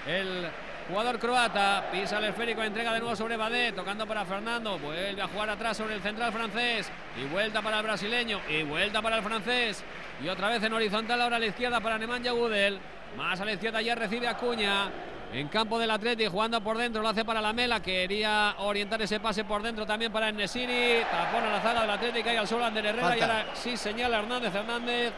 el 0.06 0.46
jugador 0.88 1.20
croata 1.20 1.86
pisa 1.92 2.20
el 2.20 2.26
esférico, 2.26 2.64
entrega 2.64 2.94
de 2.94 3.00
nuevo 3.00 3.16
sobre 3.16 3.38
Badé, 3.38 3.72
tocando 3.72 4.06
para 4.06 4.26
Fernando, 4.26 4.78
vuelve 4.80 5.22
a 5.22 5.28
jugar 5.28 5.50
atrás 5.50 5.78
sobre 5.78 5.96
el 5.96 6.02
central 6.02 6.32
francés 6.32 6.90
y 7.22 7.26
vuelta 7.26 7.62
para 7.62 7.80
el 7.80 7.84
brasileño 7.84 8.40
y 8.50 8.64
vuelta 8.64 9.02
para 9.02 9.18
el 9.18 9.24
francés 9.24 9.84
y 10.24 10.28
otra 10.28 10.50
vez 10.50 10.64
en 10.64 10.74
horizontal 10.74 11.22
ahora 11.22 11.38
a 11.38 11.40
la 11.40 11.48
izquierda 11.48 11.80
para 11.80 11.98
Nemanja 11.98 12.32
Gudel, 12.32 12.80
más 13.18 13.40
a 13.40 13.46
la 13.46 13.54
izquierda 13.54 13.82
ya 13.82 13.96
recibe 13.96 14.28
Acuña. 14.28 14.90
En 15.34 15.50
campo 15.50 15.78
del 15.78 15.92
Atleti, 15.92 16.28
jugando 16.28 16.62
por 16.62 16.78
dentro, 16.78 17.02
lo 17.02 17.10
hace 17.10 17.26
para 17.26 17.42
la 17.42 17.52
Mela. 17.52 17.82
Quería 17.82 18.56
orientar 18.60 19.02
ese 19.02 19.20
pase 19.20 19.44
por 19.44 19.62
dentro 19.62 19.86
también 19.86 20.10
para 20.10 20.32
Nesiri. 20.32 21.04
Tapón 21.12 21.44
a 21.44 21.52
la 21.52 21.62
zaga 21.62 21.82
del 21.82 21.90
Atlético 21.90 22.32
y 22.32 22.36
al 22.38 22.48
suelo 22.48 22.64
Ander 22.64 22.86
Herrera. 22.86 23.08
Falta. 23.10 23.18
Y 23.18 23.22
ahora 23.22 23.46
sí 23.54 23.76
señala 23.76 24.20
Hernández 24.20 24.56
Hernández. 24.56 25.12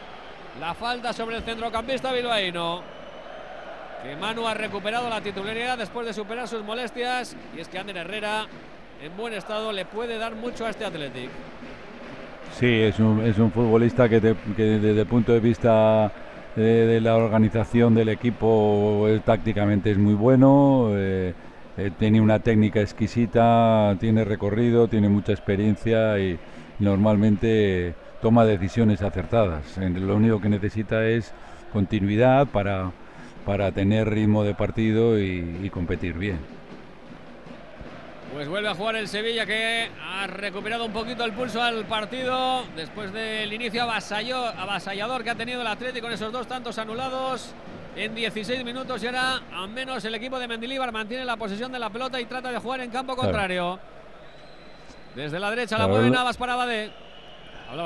La 0.58 0.74
falta 0.74 1.12
sobre 1.12 1.36
el 1.36 1.42
centrocampista 1.44 2.10
bilbaíno. 2.10 2.97
Que 4.02 4.16
Manu 4.16 4.46
ha 4.46 4.54
recuperado 4.54 5.08
la 5.10 5.20
titularidad 5.20 5.76
después 5.76 6.06
de 6.06 6.12
superar 6.12 6.46
sus 6.48 6.62
molestias. 6.64 7.36
Y 7.56 7.60
es 7.60 7.68
que 7.68 7.78
Ander 7.78 7.96
Herrera, 7.96 8.46
en 9.02 9.16
buen 9.16 9.32
estado, 9.34 9.72
le 9.72 9.84
puede 9.84 10.18
dar 10.18 10.34
mucho 10.34 10.66
a 10.66 10.70
este 10.70 10.84
Athletic. 10.84 11.30
Sí, 12.58 12.66
es 12.66 12.98
un, 12.98 13.20
es 13.24 13.38
un 13.38 13.50
futbolista 13.52 14.08
que, 14.08 14.20
te- 14.20 14.36
que 14.56 14.62
desde 14.62 15.00
el 15.00 15.06
punto 15.06 15.32
de 15.32 15.40
vista 15.40 16.10
de, 16.56 16.86
de 16.86 17.00
la 17.00 17.16
organización 17.16 17.94
del 17.94 18.08
equipo 18.08 19.04
eh, 19.08 19.20
tácticamente 19.24 19.90
es 19.90 19.98
muy 19.98 20.14
bueno, 20.14 20.88
eh, 20.92 21.34
eh, 21.76 21.90
tiene 21.98 22.20
una 22.20 22.38
técnica 22.40 22.80
exquisita, 22.80 23.94
tiene 24.00 24.24
recorrido, 24.24 24.88
tiene 24.88 25.08
mucha 25.08 25.32
experiencia 25.32 26.18
y 26.18 26.38
normalmente 26.78 27.94
toma 28.22 28.44
decisiones 28.44 29.02
acertadas. 29.02 29.76
Lo 29.78 30.16
único 30.16 30.40
que 30.40 30.48
necesita 30.48 31.06
es 31.06 31.32
continuidad 31.72 32.46
para, 32.48 32.90
para 33.48 33.72
tener 33.72 34.10
ritmo 34.10 34.44
de 34.44 34.54
partido 34.54 35.18
y- 35.18 35.60
y 35.62 35.70
competir 35.70 36.12
bien. 36.12 36.38
Pues 38.34 38.46
vuelve 38.46 38.68
a 38.68 38.74
jugar 38.74 38.96
el 38.96 39.08
Sevilla 39.08 39.46
que 39.46 39.88
ha 40.04 40.26
recuperado 40.26 40.84
un 40.84 40.92
poquito 40.92 41.24
el 41.24 41.32
pulso 41.32 41.62
al 41.62 41.86
partido 41.86 42.64
después 42.76 43.10
del 43.10 43.50
inicio 43.50 43.84
avasallador 43.84 45.24
que 45.24 45.30
ha 45.30 45.34
tenido 45.34 45.62
el 45.62 45.66
Atlético 45.66 46.04
con 46.08 46.12
esos 46.12 46.30
dos 46.30 46.46
tantos 46.46 46.76
anulados 46.76 47.54
en 47.96 48.14
16 48.14 48.62
minutos 48.64 49.02
y 49.02 49.06
ahora 49.06 49.40
al 49.54 49.70
menos 49.70 50.04
el 50.04 50.14
equipo 50.14 50.38
de 50.38 50.46
Mendilíbar 50.46 50.92
mantiene 50.92 51.24
la 51.24 51.38
posesión 51.38 51.72
de 51.72 51.78
la 51.78 51.88
pelota 51.88 52.20
y 52.20 52.26
trata 52.26 52.52
de 52.52 52.58
jugar 52.58 52.80
en 52.82 52.90
campo 52.90 53.16
contrario. 53.16 53.80
Desde 55.16 55.40
la 55.40 55.48
derecha 55.48 55.78
la 55.78 55.88
mueve 55.88 56.10
Navas 56.10 56.36
para 56.36 56.54
Badé. 56.54 56.92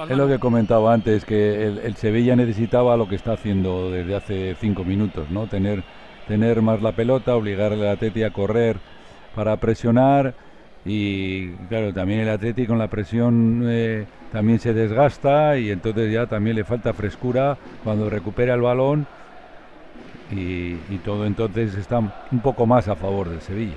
Es 0.08 0.16
lo 0.16 0.28
que 0.28 0.38
comentaba 0.38 0.94
antes, 0.94 1.24
que 1.24 1.66
el, 1.66 1.78
el 1.78 1.96
Sevilla 1.96 2.36
necesitaba 2.36 2.96
lo 2.96 3.08
que 3.08 3.16
está 3.16 3.32
haciendo 3.32 3.90
desde 3.90 4.14
hace 4.14 4.56
cinco 4.60 4.84
minutos, 4.84 5.28
¿no? 5.30 5.48
Tener, 5.48 5.82
tener 6.28 6.62
más 6.62 6.82
la 6.82 6.92
pelota, 6.92 7.34
obligar 7.34 7.72
al 7.72 7.86
Atleti 7.88 8.22
a 8.22 8.30
correr 8.30 8.76
para 9.34 9.56
presionar 9.56 10.34
y 10.84 11.50
claro, 11.68 11.92
también 11.92 12.20
el 12.20 12.28
Atleti 12.28 12.66
con 12.66 12.78
la 12.78 12.88
presión 12.88 13.62
eh, 13.66 14.06
también 14.30 14.60
se 14.60 14.72
desgasta 14.72 15.58
y 15.58 15.70
entonces 15.70 16.12
ya 16.12 16.26
también 16.26 16.56
le 16.56 16.64
falta 16.64 16.92
frescura 16.92 17.56
cuando 17.82 18.10
recupera 18.10 18.54
el 18.54 18.60
balón 18.60 19.06
y, 20.30 20.76
y 20.90 21.00
todo 21.04 21.26
entonces 21.26 21.74
está 21.74 21.98
un 21.98 22.40
poco 22.40 22.66
más 22.66 22.88
a 22.88 22.96
favor 22.96 23.28
del 23.28 23.40
Sevilla. 23.40 23.74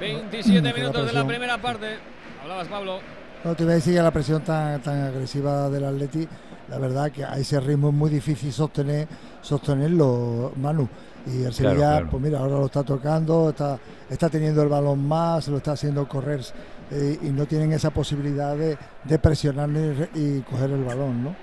27 0.00 0.60
Que 0.60 0.62
la 0.62 0.74
minutos 0.74 1.06
de 1.06 1.12
la 1.12 1.26
primera 1.26 1.58
parte. 1.58 1.96
Hablabas, 2.42 2.68
Pablo. 2.68 3.00
No, 3.44 3.54
te 3.54 3.62
iba 3.62 3.72
a 3.72 3.74
decir 3.76 3.94
que 3.94 4.02
la 4.02 4.10
presión 4.10 4.42
tan, 4.42 4.82
tan 4.82 5.02
agresiva 5.04 5.70
del 5.70 5.84
Atleti, 5.84 6.28
la 6.66 6.78
verdad 6.78 7.12
que 7.12 7.24
a 7.24 7.36
ese 7.38 7.60
ritmo 7.60 7.88
es 7.90 7.94
muy 7.94 8.10
difícil 8.10 8.52
sostener 8.52 9.08
sostenerlo, 9.40 10.52
Manu. 10.56 10.90
Y 11.24 11.42
el 11.44 11.52
Sevilla, 11.54 12.00
claro. 12.00 12.08
pues 12.08 12.22
mira, 12.22 12.40
ahora 12.40 12.58
lo 12.58 12.66
está 12.66 12.82
tocando, 12.84 13.50
está, 13.50 13.80
está 14.08 14.28
teniendo 14.30 14.62
el 14.62 14.68
balón 14.68 15.06
más, 15.06 15.46
lo 15.48 15.58
está 15.58 15.72
haciendo 15.72 16.08
correr 16.08 16.40
eh, 16.90 17.18
y 17.20 17.32
no 17.32 17.46
tienen 17.46 17.72
esa 17.72 17.90
posibilidad 17.92 18.56
de, 18.56 18.78
de 19.04 19.18
presionar 19.18 19.70
y 20.14 20.42
coger 20.42 20.70
el 20.72 20.84
balón, 20.84 21.22
¿no? 21.22 21.38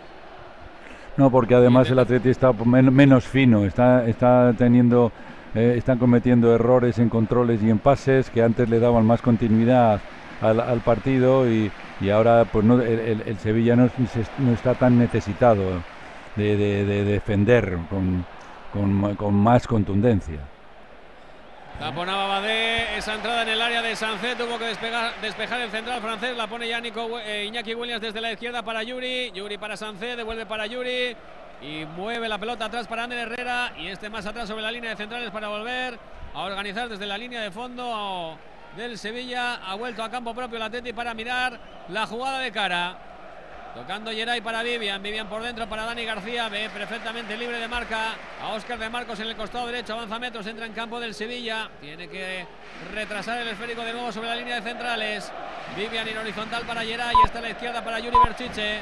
No, 1.17 1.29
porque 1.31 1.55
además 1.55 1.89
el 1.89 1.99
Atleti 1.99 2.29
está 2.29 2.53
men- 2.65 2.93
menos 2.93 3.25
fino, 3.27 3.65
está, 3.65 4.05
está 4.07 4.55
teniendo, 4.57 5.13
eh, 5.53 5.75
están 5.77 5.99
cometiendo 5.99 6.53
errores 6.55 6.97
en 6.99 7.09
controles 7.09 7.61
y 7.61 7.69
en 7.69 7.79
pases 7.79 8.29
que 8.31 8.41
antes 8.43 8.67
le 8.69 8.79
daban 8.79 9.05
más 9.05 9.21
continuidad 9.21 10.01
al, 10.43 10.79
partido 10.81 11.49
y, 11.49 11.71
y 12.01 12.09
ahora 12.09 12.45
pues 12.45 12.65
no, 12.65 12.81
el, 12.81 13.23
el- 13.25 13.37
Sevilla 13.39 13.75
no, 13.75 13.89
no 14.39 14.51
está 14.53 14.75
tan 14.75 14.97
necesitado 14.99 15.63
de, 16.35 16.57
de- 16.57 16.85
de 16.85 17.03
defender 17.05 17.77
con, 17.89 18.25
con 18.71 19.15
con 19.15 19.33
más 19.33 19.67
contundencia. 19.67 20.39
Taponaba 21.79 22.27
Badé, 22.27 22.97
esa 22.97 23.15
entrada 23.15 23.41
en 23.41 23.49
el 23.49 23.61
área 23.61 23.81
de 23.81 23.95
Sancet, 23.95 24.37
tuvo 24.37 24.59
que 24.59 24.65
despegar, 24.65 25.11
despejar 25.21 25.59
el 25.61 25.71
central 25.71 26.01
francés, 26.01 26.37
la 26.37 26.47
pone 26.47 26.67
ya 26.67 26.79
Nico, 26.79 27.19
eh, 27.19 27.45
Iñaki 27.45 27.73
Williams 27.73 28.01
desde 28.01 28.21
la 28.21 28.31
izquierda 28.31 28.61
para 28.61 28.83
Yuri, 28.83 29.31
Yuri 29.33 29.57
para 29.57 29.75
Sancet, 29.75 30.15
devuelve 30.15 30.45
para 30.45 30.67
Yuri 30.67 31.15
y 31.61 31.85
mueve 31.95 32.29
la 32.29 32.37
pelota 32.37 32.65
atrás 32.65 32.87
para 32.87 33.03
Ander 33.05 33.19
Herrera 33.19 33.73
y 33.77 33.87
este 33.87 34.09
más 34.09 34.25
atrás 34.25 34.47
sobre 34.47 34.61
la 34.61 34.71
línea 34.71 34.91
de 34.91 34.97
centrales 34.97 35.31
para 35.31 35.47
volver 35.47 35.97
a 36.35 36.41
organizar 36.41 36.89
desde 36.89 37.05
la 37.07 37.17
línea 37.17 37.41
de 37.41 37.51
fondo 37.51 38.37
del 38.75 38.97
Sevilla, 38.97 39.55
ha 39.55 39.75
vuelto 39.75 40.03
a 40.03 40.09
campo 40.09 40.33
propio 40.33 40.57
el 40.57 40.63
Atleti 40.63 40.93
para 40.93 41.13
mirar 41.13 41.59
la 41.89 42.07
jugada 42.07 42.39
de 42.39 42.51
cara. 42.51 42.97
Tocando 43.75 44.11
Geray 44.11 44.39
para 44.41 44.61
Vivian. 44.61 45.01
Vivian 45.01 45.27
por 45.27 45.41
dentro 45.41 45.67
para 45.67 45.85
Dani 45.85 46.05
García. 46.05 46.47
Ve 46.47 46.69
perfectamente 46.69 47.35
libre 47.35 47.59
de 47.59 47.67
marca 47.67 48.13
a 48.39 48.49
Óscar 48.49 48.77
de 48.77 48.87
Marcos 48.87 49.19
en 49.19 49.27
el 49.27 49.35
costado 49.35 49.65
derecho. 49.65 49.93
Avanza 49.93 50.19
metros. 50.19 50.45
Entra 50.45 50.67
en 50.67 50.73
campo 50.73 50.99
del 50.99 51.15
Sevilla. 51.15 51.69
Tiene 51.81 52.07
que 52.07 52.45
retrasar 52.93 53.39
el 53.39 53.47
esférico 53.47 53.81
de 53.83 53.93
nuevo 53.93 54.11
sobre 54.11 54.29
la 54.29 54.35
línea 54.35 54.55
de 54.55 54.61
centrales. 54.61 55.31
Vivian 55.75 56.07
en 56.07 56.17
horizontal 56.19 56.63
para 56.67 56.83
Geray. 56.83 57.15
Está 57.25 57.39
a 57.39 57.41
la 57.41 57.49
izquierda 57.49 57.83
para 57.83 57.99
Yuri 57.99 58.17
Berchiche. 58.23 58.79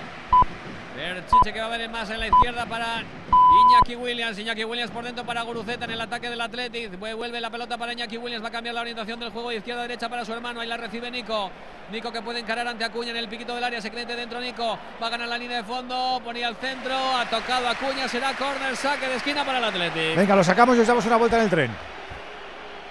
Berchiche 0.95 1.53
que 1.53 1.59
va 1.59 1.67
a 1.67 1.77
ver 1.77 1.89
más 1.89 2.09
en 2.09 2.19
la 2.19 2.27
izquierda 2.27 2.65
para 2.65 3.01
Iñaki 3.01 3.95
Williams. 3.95 4.37
Iñaki 4.37 4.63
Williams 4.65 4.91
por 4.91 5.03
dentro 5.03 5.25
para 5.25 5.41
Guruceta 5.41 5.85
en 5.85 5.91
el 5.91 6.01
ataque 6.01 6.29
del 6.29 6.41
Athletic. 6.41 6.99
Vuelve 6.99 7.39
la 7.39 7.49
pelota 7.49 7.77
para 7.77 7.93
Iñaki 7.93 8.17
Williams. 8.17 8.43
Va 8.43 8.49
a 8.49 8.51
cambiar 8.51 8.75
la 8.75 8.81
orientación 8.81 9.19
del 9.19 9.31
juego 9.31 9.49
de 9.49 9.57
izquierda 9.57 9.81
a 9.81 9.83
derecha 9.83 10.09
para 10.09 10.25
su 10.25 10.33
hermano. 10.33 10.59
Ahí 10.59 10.67
la 10.67 10.77
recibe 10.77 11.09
Nico. 11.09 11.49
Nico 11.91 12.11
que 12.11 12.21
puede 12.21 12.39
encarar 12.39 12.67
ante 12.67 12.83
Acuña 12.83 13.11
en 13.11 13.17
el 13.17 13.29
piquito 13.29 13.55
del 13.55 13.63
área. 13.63 13.81
Se 13.81 13.89
cree 13.89 14.05
dentro 14.05 14.39
Nico. 14.39 14.77
Va 15.01 15.07
a 15.07 15.09
ganar 15.09 15.27
la 15.27 15.37
línea 15.37 15.57
de 15.57 15.63
fondo. 15.63 16.21
Ponía 16.23 16.47
al 16.47 16.55
centro. 16.55 16.93
Ha 16.93 17.25
tocado 17.29 17.67
Acuña. 17.69 18.07
Será 18.07 18.33
corner. 18.33 18.75
Saque 18.75 19.07
de 19.07 19.15
esquina 19.15 19.45
para 19.45 19.59
el 19.59 19.63
Athletic. 19.63 20.15
Venga, 20.15 20.35
lo 20.35 20.43
sacamos 20.43 20.77
y 20.77 20.81
os 20.81 20.87
damos 20.87 21.05
una 21.05 21.15
vuelta 21.15 21.37
en 21.37 21.43
el 21.43 21.49
tren. 21.49 21.71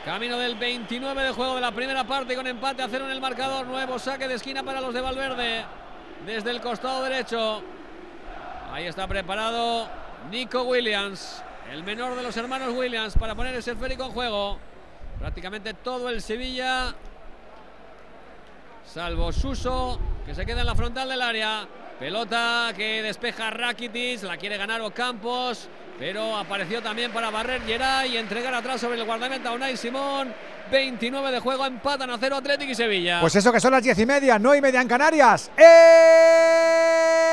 Camino 0.04 0.38
del 0.38 0.56
29 0.56 1.22
de 1.22 1.32
juego 1.32 1.54
de 1.54 1.60
la 1.60 1.72
primera 1.72 2.04
parte 2.04 2.34
con 2.34 2.46
empate 2.46 2.82
a 2.82 2.88
cero 2.88 3.04
en 3.04 3.10
el 3.10 3.20
marcador. 3.20 3.66
Nuevo 3.66 3.98
saque 3.98 4.26
de 4.26 4.34
esquina 4.34 4.62
para 4.62 4.80
los 4.80 4.94
de 4.94 5.00
Valverde. 5.02 5.64
Desde 6.24 6.50
el 6.50 6.60
costado 6.60 7.02
derecho. 7.02 7.62
Ahí 8.72 8.86
está 8.86 9.08
preparado 9.08 9.88
Nico 10.30 10.62
Williams, 10.62 11.42
el 11.72 11.82
menor 11.82 12.14
de 12.14 12.22
los 12.22 12.36
hermanos 12.36 12.72
Williams, 12.72 13.14
para 13.18 13.34
poner 13.34 13.54
ese 13.56 13.72
esférico 13.72 14.04
en 14.04 14.12
juego. 14.12 14.58
Prácticamente 15.18 15.74
todo 15.74 16.08
el 16.08 16.22
Sevilla, 16.22 16.94
salvo 18.86 19.32
Suso, 19.32 19.98
que 20.24 20.34
se 20.34 20.46
queda 20.46 20.60
en 20.60 20.66
la 20.66 20.74
frontal 20.76 21.08
del 21.08 21.20
área. 21.20 21.66
Pelota 21.98 22.72
que 22.76 23.02
despeja 23.02 23.50
Rakitic, 23.50 24.22
la 24.22 24.36
quiere 24.36 24.56
ganar 24.56 24.80
Ocampos, 24.82 25.68
pero 25.98 26.36
apareció 26.36 26.80
también 26.80 27.10
para 27.10 27.28
barrer 27.28 27.62
Geray 27.62 28.14
y 28.14 28.16
entregar 28.16 28.54
atrás 28.54 28.80
sobre 28.80 28.98
el 28.98 29.04
guardameta 29.04 29.52
Unai 29.52 29.76
Simón. 29.76 30.32
29 30.70 31.32
de 31.32 31.40
juego, 31.40 31.66
empatan 31.66 32.10
a 32.10 32.18
cero 32.18 32.36
Atlético 32.36 32.70
y 32.70 32.74
Sevilla. 32.76 33.20
Pues 33.20 33.34
eso 33.34 33.52
que 33.52 33.58
son 33.58 33.72
las 33.72 33.82
10 33.82 33.98
y 33.98 34.06
media, 34.06 34.38
no 34.38 34.54
y 34.54 34.60
media 34.60 34.80
en 34.80 34.86
Canarias. 34.88 35.50
¡Eh! 35.58 37.29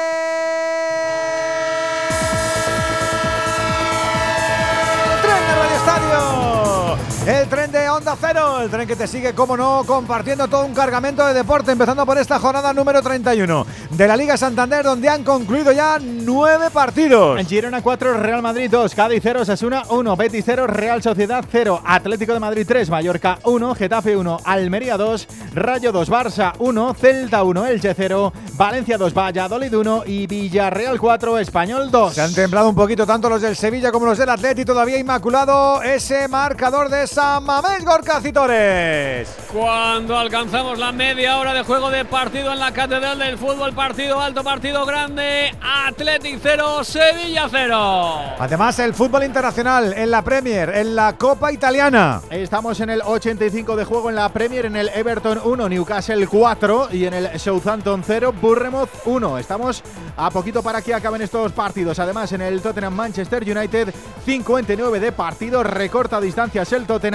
El 7.27 7.49
tren 7.49 7.69
de 7.73 7.89
Onda 7.89 8.15
Cero, 8.17 8.61
el 8.61 8.69
tren 8.69 8.87
que 8.87 8.95
te 8.95 9.05
sigue, 9.05 9.33
como 9.33 9.57
no, 9.57 9.83
compartiendo 9.85 10.47
todo 10.47 10.63
un 10.63 10.73
cargamento 10.73 11.27
de 11.27 11.33
deporte, 11.33 11.73
empezando 11.73 12.05
por 12.05 12.17
esta 12.17 12.39
jornada 12.39 12.71
número 12.71 13.01
31 13.01 13.67
de 13.89 14.07
la 14.07 14.15
Liga 14.15 14.37
Santander, 14.37 14.85
donde 14.85 15.09
han 15.09 15.25
concluido 15.25 15.73
ya 15.73 15.99
nueve 15.99 16.69
partidos. 16.71 17.45
Girona 17.45 17.81
4, 17.81 18.13
Real 18.13 18.41
Madrid 18.41 18.69
2, 18.71 18.95
Cádiz 18.95 19.19
0, 19.21 19.43
Sasuna 19.43 19.83
1, 19.89 20.15
Betis 20.15 20.45
0, 20.45 20.67
Real 20.67 21.03
Sociedad 21.03 21.43
0, 21.51 21.81
Atlético 21.85 22.31
de 22.31 22.39
Madrid 22.39 22.65
3, 22.65 22.89
Mallorca 22.89 23.39
1, 23.43 23.75
Getafe 23.75 24.15
1, 24.15 24.39
Almería 24.45 24.95
2, 24.95 25.27
Rayo 25.53 25.91
2, 25.91 26.09
Barça 26.09 26.53
1, 26.59 26.93
Celta 26.93 27.43
1, 27.43 27.65
Elche 27.65 27.93
0, 27.93 28.31
Valencia 28.53 28.97
2, 28.97 29.13
Valladolid 29.13 29.73
1 29.75 30.03
y 30.05 30.27
Villarreal 30.27 30.97
4, 30.97 31.39
Español 31.39 31.91
2. 31.91 32.13
Se 32.13 32.21
han 32.21 32.33
templado 32.33 32.69
un 32.69 32.75
poquito 32.75 33.05
tanto 33.05 33.27
los 33.27 33.41
del 33.41 33.57
Sevilla 33.57 33.91
como 33.91 34.05
los 34.05 34.17
del 34.17 34.29
Atleti, 34.29 34.63
todavía 34.63 34.97
inmaculado 34.97 35.81
ese 35.83 36.29
marcador 36.29 36.87
de 36.87 37.05
San 37.17 37.43
Mamés 37.45 37.83
Gorcacitores. 37.83 39.35
Cuando 39.51 40.15
alcanzamos 40.15 40.77
la 40.77 40.91
media 40.91 41.39
hora 41.39 41.51
de 41.51 41.63
juego 41.63 41.89
de 41.89 42.05
partido 42.05 42.53
en 42.53 42.59
la 42.59 42.71
Catedral 42.71 43.17
del 43.17 43.39
Fútbol, 43.39 43.73
partido 43.73 44.21
alto, 44.21 44.43
partido 44.43 44.85
grande, 44.85 45.51
Athletic 45.59 46.37
0, 46.39 46.83
Sevilla 46.83 47.47
0. 47.49 48.35
Además, 48.37 48.77
el 48.77 48.93
fútbol 48.93 49.23
internacional 49.23 49.93
en 49.93 50.11
la 50.11 50.21
Premier, 50.21 50.69
en 50.69 50.95
la 50.95 51.17
Copa 51.17 51.51
Italiana. 51.51 52.21
Estamos 52.29 52.79
en 52.81 52.91
el 52.91 53.01
85 53.01 53.75
de 53.75 53.83
juego 53.83 54.09
en 54.09 54.15
la 54.15 54.29
Premier, 54.29 54.67
en 54.67 54.75
el 54.75 54.89
Everton 54.89 55.41
1, 55.43 55.69
Newcastle 55.69 56.27
4 56.27 56.89
y 56.91 57.05
en 57.05 57.15
el 57.15 57.39
Southampton 57.39 58.03
0, 58.05 58.31
Bournemouth 58.39 58.89
1. 59.05 59.39
Estamos 59.39 59.81
a 60.17 60.29
poquito 60.29 60.61
para 60.61 60.83
que 60.83 60.93
acaben 60.93 61.23
estos 61.23 61.51
partidos. 61.51 61.97
Además, 61.97 62.31
en 62.33 62.41
el 62.41 62.61
Tottenham 62.61 62.93
Manchester 62.93 63.41
United 63.41 63.91
59 64.23 64.99
de 64.99 65.11
partido, 65.11 65.63
recorta 65.63 66.21
distancias 66.21 66.71
el 66.73 66.85
Tottenham 66.85 67.06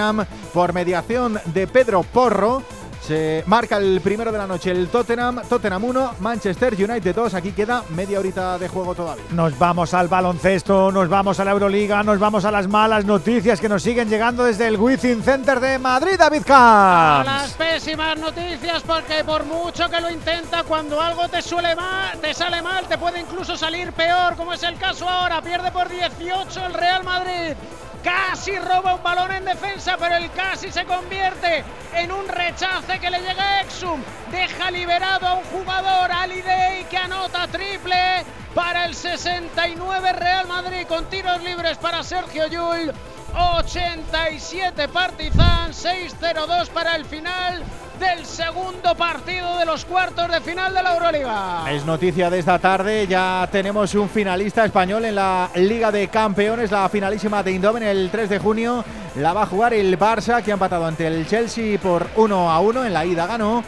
por 0.55 0.73
mediación 0.73 1.39
de 1.47 1.67
Pedro 1.67 2.03
Porro. 2.03 2.63
Se 3.03 3.43
marca 3.47 3.79
el 3.79 4.01
primero 4.01 4.31
de 4.31 4.39
la 4.39 4.47
noche 4.47 4.71
el 4.71 4.87
Tottenham, 4.87 5.41
Tottenham 5.49 5.83
1, 5.83 6.15
Manchester 6.21 6.75
United 6.75 7.13
2. 7.17 7.35
Aquí 7.35 7.51
queda 7.51 7.83
media 7.91 8.21
horita 8.21 8.57
de 8.59 8.69
juego 8.69 8.95
todavía. 8.95 9.25
Nos 9.33 9.59
vamos 9.59 9.93
al 9.93 10.07
baloncesto, 10.07 10.93
nos 10.93 11.09
vamos 11.09 11.41
a 11.41 11.45
la 11.45 11.51
Euroliga, 11.51 12.05
nos 12.05 12.21
vamos 12.21 12.45
a 12.45 12.53
las 12.53 12.69
malas 12.69 13.05
noticias 13.05 13.61
que 13.61 13.69
nos 13.69 13.83
siguen 13.83 14.09
llegando 14.09 14.45
desde 14.45 14.69
el 14.69 14.77
Wizzing 14.77 15.21
Center 15.25 15.59
de 15.59 15.81
Madrid, 15.81 16.13
David 16.17 16.43
A 16.43 17.25
Camps. 17.25 17.27
las 17.27 17.53
pésimas 17.55 18.17
noticias 18.19 18.85
porque 18.87 19.25
por 19.25 19.45
mucho 19.47 19.91
que 19.91 20.01
lo 20.01 20.09
intenta, 20.09 20.63
cuando 20.63 21.01
algo 21.01 21.29
te 21.29 21.43
suele 21.43 21.75
mal, 21.75 22.17
te 22.21 22.33
sale 22.33 22.63
mal, 22.63 22.87
te 22.87 22.99
puede 22.99 23.21
incluso 23.21 23.57
salir 23.57 23.93
peor, 23.93 24.37
como 24.37 24.53
es 24.53 24.63
el 24.63 24.77
caso 24.79 25.09
ahora. 25.09 25.43
Pierde 25.43 25.73
por 25.73 25.89
18 25.89 26.67
el 26.67 26.73
Real 26.73 27.03
Madrid. 27.03 27.57
Casi 28.03 28.59
roba 28.59 28.95
un 28.95 29.03
balón 29.03 29.31
en 29.31 29.45
defensa, 29.45 29.97
pero 29.99 30.17
el 30.17 30.31
casi 30.33 30.73
se 30.73 30.85
convierte 30.85 31.65
en 31.95 32.11
un 32.11 32.27
rechace 32.27 32.99
que 32.99 33.11
le 33.11 33.21
llega 33.21 33.59
a 33.59 33.61
Exum. 33.63 34.03
Deja 34.31 34.71
liberado 34.71 35.27
a 35.27 35.35
un 35.35 35.45
jugador, 35.45 36.11
Ali 36.11 36.43
Day, 36.43 36.85
que 36.85 36.97
anota 36.97 37.47
triple 37.47 38.25
para 38.55 38.87
el 38.87 38.95
69 38.95 40.13
Real 40.13 40.49
Madrid 40.49 40.87
con 40.89 41.05
tiros 41.07 41.43
libres 41.43 41.79
para 41.79 42.03
Sergio 42.03 42.49
Llull. 42.49 42.93
87 43.35 44.89
Partizan, 44.89 45.73
6-0-2 45.73 46.69
para 46.69 46.97
el 46.97 47.05
final 47.05 47.63
del 47.99 48.25
segundo 48.27 48.95
partido 48.95 49.59
de 49.59 49.65
los 49.65 49.85
cuartos 49.85 50.31
de 50.31 50.41
final 50.41 50.75
de 50.75 50.83
la 50.83 50.95
Euroliga. 50.95 51.65
Es 51.71 51.85
noticia 51.85 52.29
de 52.31 52.39
esta 52.39 52.59
tarde, 52.59 53.07
ya 53.07 53.49
tenemos 53.51 53.95
un 53.95 54.09
finalista 54.09 54.65
español 54.65 55.05
en 55.05 55.15
la 55.15 55.51
Liga 55.55 55.93
de 55.93 56.09
Campeones, 56.09 56.71
la 56.71 56.89
finalísima 56.89 57.43
de 57.43 57.53
Eindhoven 57.53 57.83
el 57.83 58.11
3 58.11 58.29
de 58.29 58.39
junio. 58.39 58.85
La 59.17 59.33
va 59.33 59.43
a 59.43 59.47
jugar 59.47 59.75
el 59.75 59.99
Barça, 59.99 60.43
que 60.43 60.51
ha 60.51 60.55
empatado 60.55 60.87
ante 60.87 61.07
el 61.07 61.27
Chelsea 61.27 61.79
por 61.79 62.09
1 62.17 62.51
a 62.51 62.61
1 62.61 62.85
en 62.87 62.93
la 62.93 63.05
ida 63.05 63.27
ganó. 63.27 63.63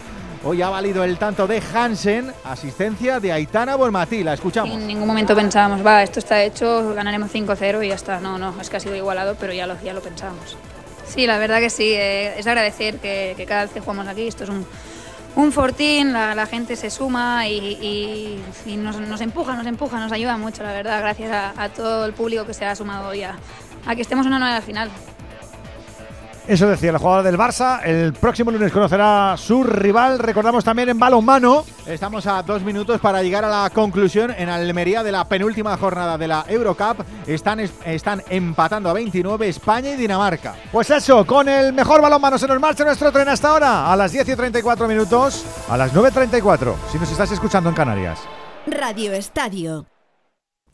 Hoy 0.47 0.60
ha 0.60 0.68
valido 0.68 1.02
el 1.05 1.16
tanto 1.16 1.47
de 1.47 1.62
Hansen, 1.74 2.31
asistencia 2.44 3.18
de 3.18 3.32
Aitana 3.32 3.76
Bolmatí. 3.76 4.23
La 4.23 4.34
escuchamos. 4.34 4.74
En 4.76 4.86
ningún 4.86 5.06
momento 5.06 5.34
pensábamos, 5.34 5.84
va, 5.84 6.02
esto 6.02 6.18
está 6.18 6.42
hecho, 6.42 6.92
ganaremos 6.94 7.32
5-0 7.32 7.82
y 7.84 7.89
ya 7.89 7.94
está. 7.94 8.20
No, 8.20 8.36
no, 8.36 8.55
es 8.60 8.68
que 8.68 8.76
ha 8.76 8.81
sido 8.81 8.94
igualado, 8.94 9.36
pero 9.40 9.55
ya 9.55 9.66
lo, 9.66 9.81
ya 9.82 9.94
lo 9.94 10.02
pensábamos. 10.02 10.56
Sí, 11.06 11.26
la 11.26 11.39
verdad 11.39 11.60
que 11.60 11.70
sí, 11.70 11.92
eh, 11.94 12.39
es 12.39 12.44
de 12.44 12.50
agradecer 12.50 12.98
que, 12.98 13.32
que 13.39 13.47
cada 13.47 13.62
vez 13.62 13.70
que 13.73 13.81
jugamos 13.81 14.06
aquí, 14.06 14.26
esto 14.28 14.44
es 14.44 14.50
un, 14.50 14.66
un 15.36 15.50
fortín, 15.52 16.12
la, 16.12 16.34
la 16.34 16.47
gente 16.47 16.76
se 16.76 16.90
suma 16.90 17.48
y, 17.48 17.55
y- 17.56 18.44
y 18.70 18.76
nos, 18.76 18.97
nos 19.00 19.20
empuja, 19.23 19.55
nos 19.56 19.66
empuja, 19.66 19.98
nos 19.98 20.12
ayuda 20.12 20.36
mucho, 20.36 20.62
la 20.62 20.73
verdad, 20.73 21.00
gracias 21.00 21.31
a, 21.32 21.62
a 21.62 21.68
todo 21.70 22.05
el 22.05 22.12
público 22.12 22.44
que 22.47 22.52
se 22.55 22.66
ha 22.66 22.74
sumado 22.76 23.08
hoy 23.08 23.23
a, 23.23 23.36
a 23.86 23.94
que 23.97 24.02
estemos 24.02 24.26
en 24.26 24.32
una 24.34 24.39
nueva 24.47 24.60
final. 24.60 24.90
Eso 26.47 26.68
decía 26.68 26.90
el 26.90 26.98
jugador 26.98 27.24
del 27.24 27.39
Barça. 27.39 27.81
El 27.84 28.12
próximo 28.12 28.50
lunes 28.50 28.70
conocerá 28.70 29.34
su 29.39 29.64
rival. 29.64 30.18
Recordamos 30.18 30.62
también 30.62 30.90
en 30.90 30.98
balonmano. 30.98 31.64
Estamos 31.86 32.26
a 32.26 32.42
dos 32.42 32.62
minutos 32.62 33.00
para 33.00 33.23
llegar 33.23 33.47
a 33.47 33.62
la 33.62 33.70
conclusión 33.70 34.31
en 34.36 34.50
Almería 34.50 35.02
de 35.02 35.10
la 35.10 35.26
penúltima 35.26 35.74
jornada 35.78 36.18
de 36.18 36.28
la 36.28 36.44
Eurocup. 36.47 37.00
Están, 37.26 37.60
están 37.60 38.23
empatando 38.28 38.90
a 38.90 38.92
29 38.92 39.48
España 39.48 39.92
y 39.92 39.97
Dinamarca. 39.97 40.55
Pues 40.70 40.90
eso, 40.90 41.24
con 41.26 41.48
el 41.48 41.73
mejor 41.73 42.02
balonmano 42.02 42.36
se 42.36 42.47
nos 42.47 42.60
marcha 42.60 42.84
nuestro 42.84 43.10
tren 43.10 43.28
hasta 43.28 43.48
ahora. 43.48 43.90
A 43.90 43.97
las 43.97 44.12
10 44.12 44.28
y 44.28 44.36
34 44.36 44.86
minutos. 44.86 45.47
A 45.70 45.78
las 45.78 45.94
9.34. 45.94 46.74
Si 46.92 46.98
nos 46.98 47.10
estás 47.10 47.32
escuchando 47.32 47.70
en 47.70 47.74
Canarias. 47.74 48.18
Radio 48.66 49.14
Estadio. 49.14 49.86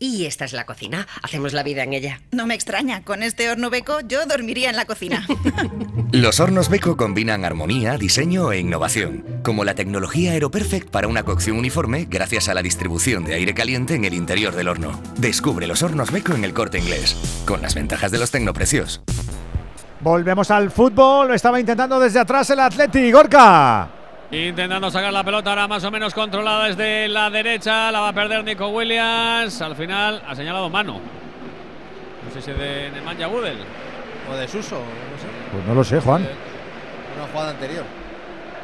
Y 0.03 0.25
esta 0.25 0.47
es 0.47 0.55
la 0.55 0.65
cocina. 0.65 1.07
Hacemos 1.23 1.53
la 1.53 1.63
vida 1.63 1.83
en 1.83 1.93
ella. 1.93 2.23
No 2.33 2.47
me 2.47 2.55
extraña, 2.55 3.05
con 3.05 3.23
este 3.23 3.51
horno 3.51 3.69
beco 3.69 4.01
yo 4.01 4.25
dormiría 4.25 4.71
en 4.71 4.77
la 4.77 4.87
cocina. 4.87 5.27
Los 6.13 6.41
hornos 6.41 6.71
Beko 6.71 6.97
combinan 6.97 7.45
armonía, 7.45 7.97
diseño 7.97 8.51
e 8.51 8.59
innovación, 8.59 9.25
como 9.45 9.63
la 9.63 9.75
tecnología 9.75 10.33
AeroPerfect 10.33 10.91
para 10.91 11.07
una 11.07 11.23
cocción 11.23 11.57
uniforme 11.57 12.07
gracias 12.11 12.49
a 12.49 12.55
la 12.55 12.63
distribución 12.63 13.25
de 13.25 13.35
aire 13.35 13.55
caliente 13.55 13.95
en 13.95 14.05
el 14.05 14.15
interior 14.15 14.57
del 14.57 14.69
horno. 14.69 15.01
Descubre 15.19 15.69
los 15.69 15.85
hornos 15.85 16.11
Beko 16.11 16.33
en 16.33 16.45
el 16.45 16.55
corte 16.55 16.79
inglés, 16.79 17.17
con 17.47 17.63
las 17.63 17.77
ventajas 17.77 18.11
de 18.11 18.19
los 18.19 18.31
tecnoprecios. 18.31 19.03
Volvemos 20.01 20.51
al 20.51 20.71
fútbol. 20.71 21.29
Lo 21.29 21.35
estaba 21.35 21.61
intentando 21.61 22.01
desde 22.01 22.21
atrás 22.21 22.49
el 22.51 22.61
Atleti. 22.61 23.13
Gorka. 23.13 24.00
Intentando 24.33 24.91
sacar 24.93 25.13
la 25.13 25.25
pelota 25.25 25.51
ahora 25.51 25.67
más 25.67 25.83
o 25.83 25.91
menos 25.91 26.15
controlada 26.15 26.67
desde 26.67 27.09
la 27.09 27.31
derecha. 27.31 27.91
La 27.91 28.01
va 28.01 28.09
a 28.09 28.13
perder 28.13 28.45
Nico 28.45 28.69
Williams. 28.69 29.61
Al 29.61 29.75
final 29.75 30.23
ha 30.27 30.37
señalado 30.37 30.71
mano. 30.71 31.01
No 32.25 32.31
sé 32.33 32.41
si 32.41 32.53
de 32.53 32.91
Nemanja 32.91 33.27
Budel. 33.27 33.59
O 34.31 34.37
de 34.37 34.47
Suso, 34.47 34.77
no 34.77 35.19
sé. 35.19 35.27
Pues 35.51 35.65
no 35.65 35.75
lo 35.75 35.83
sé, 35.83 36.01
Juan. 36.01 36.23
Una 37.17 37.27
jugada 37.27 37.51
anterior. 37.51 37.85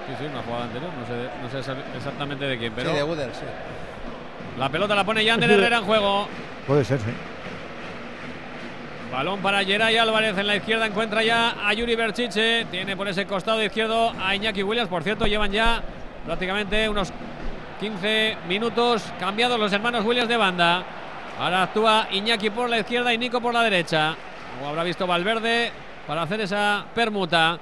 Sí, 0.07 0.15
sí, 0.21 0.25
una 0.27 0.43
jugada 0.43 0.65
anterior. 0.65 0.91
No 1.01 1.07
sé, 1.07 1.57
no 1.57 1.63
sé 1.63 1.73
exactamente 1.97 2.45
de 2.45 2.59
quién, 2.59 2.73
pero. 2.73 2.91
Sí, 2.91 2.97
de 2.97 3.03
Budel, 3.03 3.31
sí. 3.35 3.47
La 4.59 4.69
pelota 4.69 4.95
la 4.95 5.03
pone 5.03 5.25
Yander 5.25 5.51
Herrera 5.51 5.79
en 5.79 5.85
juego. 5.85 6.29
Puede 6.69 6.85
ser, 6.85 7.01
sí. 7.01 7.11
Balón 9.13 9.41
para 9.41 9.65
Geray 9.65 9.97
Álvarez 9.97 10.37
en 10.37 10.47
la 10.47 10.57
izquierda. 10.57 10.87
Encuentra 10.87 11.23
ya 11.23 11.55
a 11.67 11.73
Yuri 11.73 11.95
Berchiche. 11.95 12.67
Tiene 12.67 12.97
por 12.97 13.09
ese 13.09 13.27
costado 13.27 13.63
izquierdo 13.63 14.13
a 14.21 14.35
Iñaki 14.35 14.63
Williams. 14.63 14.89
Por 14.89 15.03
cierto, 15.03 15.27
llevan 15.27 15.53
ya 15.53 15.83
prácticamente 16.25 16.89
unos 16.89 17.13
15 17.81 18.39
minutos 18.49 19.05
cambiados 19.21 19.59
los 19.59 19.73
hermanos 19.73 20.05
Williams 20.05 20.29
de 20.29 20.37
banda. 20.37 20.85
Ahora 21.39 21.63
actúa 21.63 22.09
Iñaki 22.11 22.51
por 22.51 22.69
la 22.69 22.79
izquierda 22.79 23.13
y 23.13 23.19
Nico 23.19 23.41
por 23.41 23.55
la 23.55 23.63
derecha. 23.63 24.17
Como 24.59 24.71
habrá 24.71 24.83
visto 24.83 25.07
Valverde 25.07 25.71
para 26.07 26.23
hacer 26.23 26.41
esa 26.41 26.85
permuta. 26.95 27.59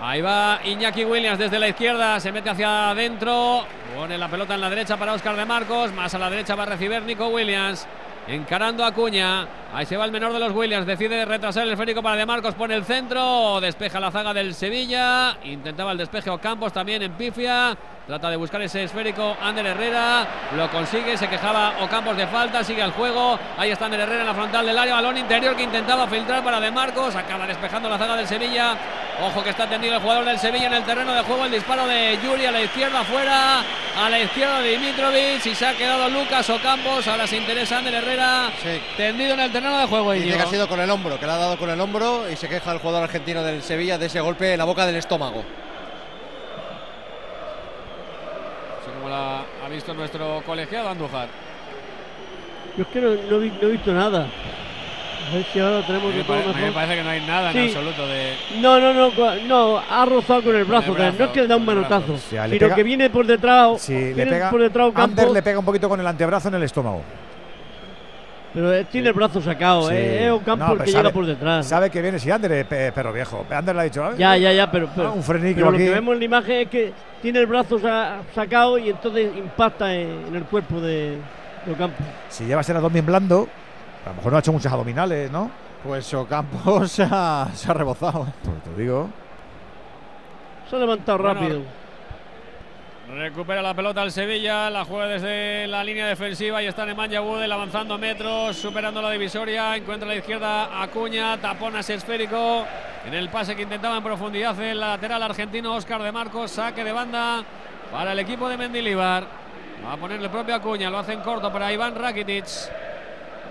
Ahí 0.00 0.20
va 0.20 0.60
Iñaki 0.62 1.04
Williams 1.04 1.38
desde 1.38 1.58
la 1.58 1.68
izquierda, 1.68 2.20
se 2.20 2.30
mete 2.30 2.50
hacia 2.50 2.90
adentro, 2.90 3.64
pone 3.94 4.18
la 4.18 4.28
pelota 4.28 4.54
en 4.54 4.60
la 4.60 4.68
derecha 4.68 4.98
para 4.98 5.14
Oscar 5.14 5.36
de 5.36 5.46
Marcos, 5.46 5.90
más 5.92 6.12
a 6.12 6.18
la 6.18 6.28
derecha 6.28 6.54
va 6.54 6.64
a 6.64 6.66
recibir 6.66 7.00
Nico 7.02 7.28
Williams, 7.28 7.86
encarando 8.28 8.84
a 8.84 8.92
Cuña, 8.92 9.46
ahí 9.76 9.84
se 9.84 9.96
va 9.98 10.06
el 10.06 10.10
menor 10.10 10.32
de 10.32 10.38
los 10.38 10.52
Williams, 10.52 10.86
decide 10.86 11.26
retrasar 11.26 11.64
el 11.64 11.72
esférico 11.72 12.02
para 12.02 12.16
de 12.16 12.24
Marcos, 12.24 12.54
pone 12.54 12.74
el 12.74 12.84
centro, 12.84 13.60
despeja 13.60 14.00
la 14.00 14.10
zaga 14.10 14.32
del 14.32 14.54
Sevilla, 14.54 15.36
intentaba 15.44 15.92
el 15.92 15.98
despeje 15.98 16.30
Ocampos 16.30 16.72
también 16.72 17.02
en 17.02 17.12
pifia, 17.12 17.76
trata 18.06 18.30
de 18.30 18.36
buscar 18.36 18.62
ese 18.62 18.84
esférico 18.84 19.36
Ander 19.38 19.66
Herrera, 19.66 20.26
lo 20.56 20.70
consigue, 20.70 21.18
se 21.18 21.28
quejaba 21.28 21.74
Ocampos 21.82 22.16
de 22.16 22.26
falta, 22.26 22.64
sigue 22.64 22.80
el 22.80 22.92
juego, 22.92 23.38
ahí 23.58 23.70
está 23.70 23.84
Ander 23.84 24.00
Herrera 24.00 24.22
en 24.22 24.26
la 24.28 24.34
frontal 24.34 24.64
del 24.64 24.78
área, 24.78 24.94
balón 24.94 25.18
interior 25.18 25.54
que 25.54 25.64
intentaba 25.64 26.06
filtrar 26.06 26.42
para 26.42 26.58
de 26.58 26.70
Marcos, 26.70 27.14
acaba 27.14 27.46
despejando 27.46 27.90
la 27.90 27.98
zaga 27.98 28.16
del 28.16 28.26
Sevilla, 28.26 28.78
Ojo 29.22 29.42
que 29.42 29.48
está 29.48 29.66
tendido 29.66 29.94
el 29.94 30.00
jugador 30.02 30.26
del 30.26 30.38
Sevilla 30.38 30.66
en 30.66 30.74
el 30.74 30.84
terreno 30.84 31.14
de 31.14 31.22
juego. 31.22 31.46
El 31.46 31.52
disparo 31.52 31.86
de 31.86 32.18
Yuri 32.22 32.44
a 32.44 32.52
la 32.52 32.60
izquierda, 32.60 33.00
afuera. 33.00 33.64
A 33.98 34.10
la 34.10 34.20
izquierda 34.20 34.60
de 34.60 34.72
Dimitrovic. 34.72 35.46
Y 35.46 35.54
se 35.54 35.66
ha 35.66 35.74
quedado 35.74 36.08
Lucas 36.10 36.48
Ocampos. 36.50 37.08
Ahora 37.08 37.26
se 37.26 37.38
interesa 37.38 37.78
Ander 37.78 37.94
Herrera. 37.94 38.50
Tendido 38.96 39.32
en 39.34 39.40
el 39.40 39.50
terreno 39.50 39.65
de 39.74 39.86
juego. 39.86 40.12
Dice 40.12 40.36
que 40.36 40.42
ha 40.42 40.46
sido 40.46 40.68
con 40.68 40.80
el 40.80 40.90
hombro, 40.90 41.18
que 41.18 41.26
le 41.26 41.32
ha 41.32 41.36
dado 41.36 41.58
con 41.58 41.70
el 41.70 41.80
hombro. 41.80 42.30
Y 42.30 42.36
se 42.36 42.48
queja 42.48 42.72
el 42.72 42.78
jugador 42.78 43.04
argentino 43.04 43.42
del 43.42 43.62
Sevilla 43.62 43.98
de 43.98 44.06
ese 44.06 44.20
golpe 44.20 44.52
en 44.52 44.58
la 44.58 44.64
boca 44.64 44.86
del 44.86 44.96
estómago. 44.96 45.44
Así 48.80 48.90
como 48.94 49.08
la 49.08 49.44
ha 49.64 49.68
visto 49.68 49.94
nuestro 49.94 50.42
colegiado 50.44 50.88
Andújar. 50.90 51.28
Yo 52.76 52.82
es 52.82 52.88
que 52.88 53.00
no, 53.00 53.08
no 53.08 53.42
he 53.42 53.70
visto 53.70 53.92
nada. 53.92 54.28
A 55.26 55.34
ver 55.34 55.44
si 55.52 55.58
ahora 55.58 55.84
tenemos 55.84 56.14
me, 56.14 56.22
todo 56.22 56.54
me 56.54 56.70
parece 56.70 56.94
que 56.94 57.02
no 57.02 57.10
hay 57.10 57.26
nada 57.26 57.50
en 57.50 57.58
absoluto 57.58 58.06
de. 58.06 58.34
No, 58.60 58.78
no, 58.78 58.92
no, 58.94 59.34
no, 59.46 59.78
ha 59.78 60.04
rozado 60.04 60.44
con 60.44 60.54
el 60.54 60.64
brazo, 60.64 60.94
no 60.96 61.04
es 61.04 61.30
que 61.30 61.42
le 61.42 61.46
da 61.48 61.56
un 61.56 61.64
manotazo, 61.64 62.16
sino 62.16 62.74
que 62.74 62.82
viene 62.84 63.10
por 63.10 63.26
detrás. 63.26 63.80
Sí, 63.80 63.92
viene 63.92 64.26
le 64.26 64.30
pega, 64.30 64.50
por 64.50 64.60
detrás 64.60 64.92
Ander 64.94 65.30
le 65.30 65.42
pega 65.42 65.58
un 65.58 65.64
poquito 65.64 65.88
con 65.88 65.98
el 65.98 66.06
antebrazo 66.06 66.48
en 66.48 66.54
el 66.54 66.62
estómago. 66.62 67.02
Pero 68.56 68.86
tiene 68.86 69.08
el 69.08 69.12
brazo 69.14 69.40
sacado, 69.42 69.90
Sí. 69.90 69.94
¿eh? 69.94 70.24
Es 70.26 70.32
Ocampo 70.32 70.64
No, 70.64 70.72
el 70.72 70.78
pero 70.78 70.84
que 70.86 70.90
sabe- 70.92 71.02
llega 71.04 71.12
por 71.14 71.26
detrás. 71.26 71.66
Sabe 71.66 71.90
que 71.90 72.00
viene, 72.00 72.18
si 72.18 72.30
Ander 72.30 72.52
es 72.52 72.64
perro 72.64 73.12
viejo. 73.12 73.44
Ander 73.50 73.74
le 73.74 73.80
ha 73.82 73.84
dicho. 73.84 74.02
"Ay, 74.02 74.14
Ya, 74.16 74.34
ya, 74.38 74.52
ya, 74.52 74.70
pero, 74.70 74.88
pero, 74.96 75.08
Ah, 75.08 75.12
un 75.12 75.22
frenico 75.22 75.56
pero 75.56 75.70
lo 75.72 75.76
aquí. 75.76 75.84
que 75.84 75.90
vemos 75.90 76.14
en 76.14 76.18
la 76.20 76.24
imagen 76.24 76.52
es 76.62 76.68
que 76.68 76.92
tiene 77.20 77.40
el 77.40 77.46
brazo 77.46 77.78
sa- 77.78 78.20
sacado 78.34 78.78
y 78.78 78.88
entonces 78.88 79.30
impacta 79.36 79.94
en, 79.94 80.08
en 80.28 80.36
el 80.36 80.44
cuerpo 80.44 80.80
de, 80.80 81.18
de 81.66 81.72
Ocampo. 81.72 82.02
Si 82.30 82.46
lleva 82.46 82.62
ese 82.62 82.72
abdomen 82.72 83.04
blando, 83.04 83.46
a 84.06 84.08
lo 84.08 84.14
mejor 84.14 84.32
no 84.32 84.36
ha 84.38 84.40
hecho 84.40 84.52
muchas 84.52 84.72
abdominales, 84.72 85.30
¿no? 85.30 85.50
Pues 85.84 86.12
Ocampos 86.14 86.90
se 86.92 87.06
ha, 87.10 87.48
se 87.52 87.70
ha 87.70 87.74
rebozado. 87.74 88.26
¿eh? 88.26 88.32
Pues 88.42 88.74
te 88.74 88.80
digo. 88.82 89.10
Se 90.70 90.76
ha 90.76 90.78
levantado 90.78 91.18
Bueno, 91.18 91.34
rápido. 91.34 91.60
Recupera 93.08 93.62
la 93.62 93.72
pelota 93.72 94.02
el 94.02 94.10
Sevilla, 94.10 94.68
la 94.68 94.84
juega 94.84 95.06
desde 95.06 95.68
la 95.68 95.84
línea 95.84 96.08
defensiva 96.08 96.60
y 96.60 96.66
está 96.66 96.84
Nemanja 96.84 97.20
Budel 97.20 97.52
avanzando 97.52 97.96
metros, 97.96 98.56
superando 98.56 99.00
la 99.00 99.12
divisoria, 99.12 99.76
encuentra 99.76 100.08
a 100.08 100.12
la 100.12 100.18
izquierda 100.18 100.82
Acuña, 100.82 101.40
taponas 101.40 101.88
esférico 101.88 102.66
en 103.06 103.14
el 103.14 103.28
pase 103.28 103.54
que 103.54 103.62
intentaba 103.62 103.98
en 103.98 104.02
profundidad 104.02 104.60
el 104.60 104.80
lateral 104.80 105.22
argentino 105.22 105.76
Oscar 105.76 106.02
de 106.02 106.10
Marcos, 106.10 106.50
saque 106.50 106.82
de 106.82 106.90
banda 106.90 107.44
para 107.92 108.10
el 108.10 108.18
equipo 108.18 108.48
de 108.48 108.56
Mendilibar. 108.56 109.24
Va 109.84 109.92
a 109.92 109.96
poner 109.96 110.20
el 110.20 110.28
propio 110.28 110.56
Acuña, 110.56 110.90
lo 110.90 110.98
hace 110.98 111.12
en 111.12 111.20
corto 111.20 111.52
para 111.52 111.72
Iván 111.72 111.94
Rakitic. 111.94 112.46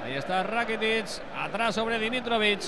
Ahí 0.04 0.16
está 0.16 0.44
Rakitic, 0.44 1.06
atrás 1.34 1.76
sobre 1.76 1.98
Dimitrovic. 1.98 2.62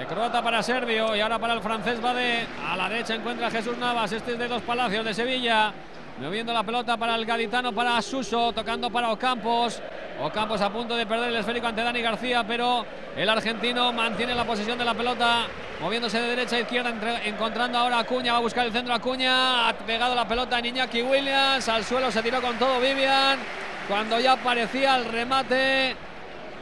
De 0.00 0.06
croata 0.06 0.42
para 0.42 0.62
Servio 0.62 1.14
y 1.14 1.20
ahora 1.20 1.38
para 1.38 1.52
el 1.52 1.60
francés 1.60 2.00
Bade. 2.00 2.46
A 2.66 2.74
la 2.74 2.88
derecha 2.88 3.14
encuentra 3.14 3.50
Jesús 3.50 3.76
Navas. 3.76 4.10
Este 4.10 4.32
es 4.32 4.38
de 4.38 4.48
dos 4.48 4.62
palacios 4.62 5.04
de 5.04 5.12
Sevilla. 5.12 5.74
Moviendo 6.18 6.54
la 6.54 6.62
pelota 6.62 6.96
para 6.96 7.14
el 7.16 7.26
gaditano, 7.26 7.70
para 7.74 8.00
Suso, 8.00 8.50
tocando 8.54 8.88
para 8.88 9.10
Ocampos. 9.10 9.82
Ocampos 10.22 10.62
a 10.62 10.72
punto 10.72 10.96
de 10.96 11.04
perder 11.04 11.28
el 11.28 11.36
esférico 11.36 11.66
ante 11.66 11.82
Dani 11.82 12.00
García, 12.00 12.42
pero 12.48 12.86
el 13.14 13.28
argentino 13.28 13.92
mantiene 13.92 14.34
la 14.34 14.46
posesión 14.46 14.78
de 14.78 14.86
la 14.86 14.94
pelota, 14.94 15.42
moviéndose 15.82 16.18
de 16.18 16.28
derecha 16.28 16.56
a 16.56 16.60
izquierda, 16.60 16.94
encontrando 17.22 17.76
ahora 17.76 17.98
a 17.98 18.00
Acuña, 18.00 18.32
va 18.32 18.38
a 18.38 18.42
buscar 18.42 18.64
el 18.64 18.72
centro 18.72 18.94
a 18.94 18.96
Acuña, 18.96 19.68
ha 19.68 19.74
pegado 19.74 20.14
la 20.14 20.26
pelota 20.26 20.56
a 20.56 20.66
Iñaki 20.66 21.02
Williams, 21.02 21.68
al 21.68 21.84
suelo 21.84 22.10
se 22.10 22.22
tiró 22.22 22.40
con 22.40 22.58
todo 22.58 22.80
Vivian, 22.80 23.38
cuando 23.86 24.18
ya 24.18 24.32
aparecía 24.32 24.96
el 24.96 25.04
remate, 25.04 25.94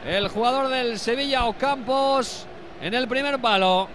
el 0.05 0.27
jugador 0.27 0.67
del 0.67 0.99
Sevilla 0.99 1.45
Ocampos 1.45 2.48
en 2.81 2.93
el 2.93 3.07
primer 3.07 3.39
palo. 3.39 3.87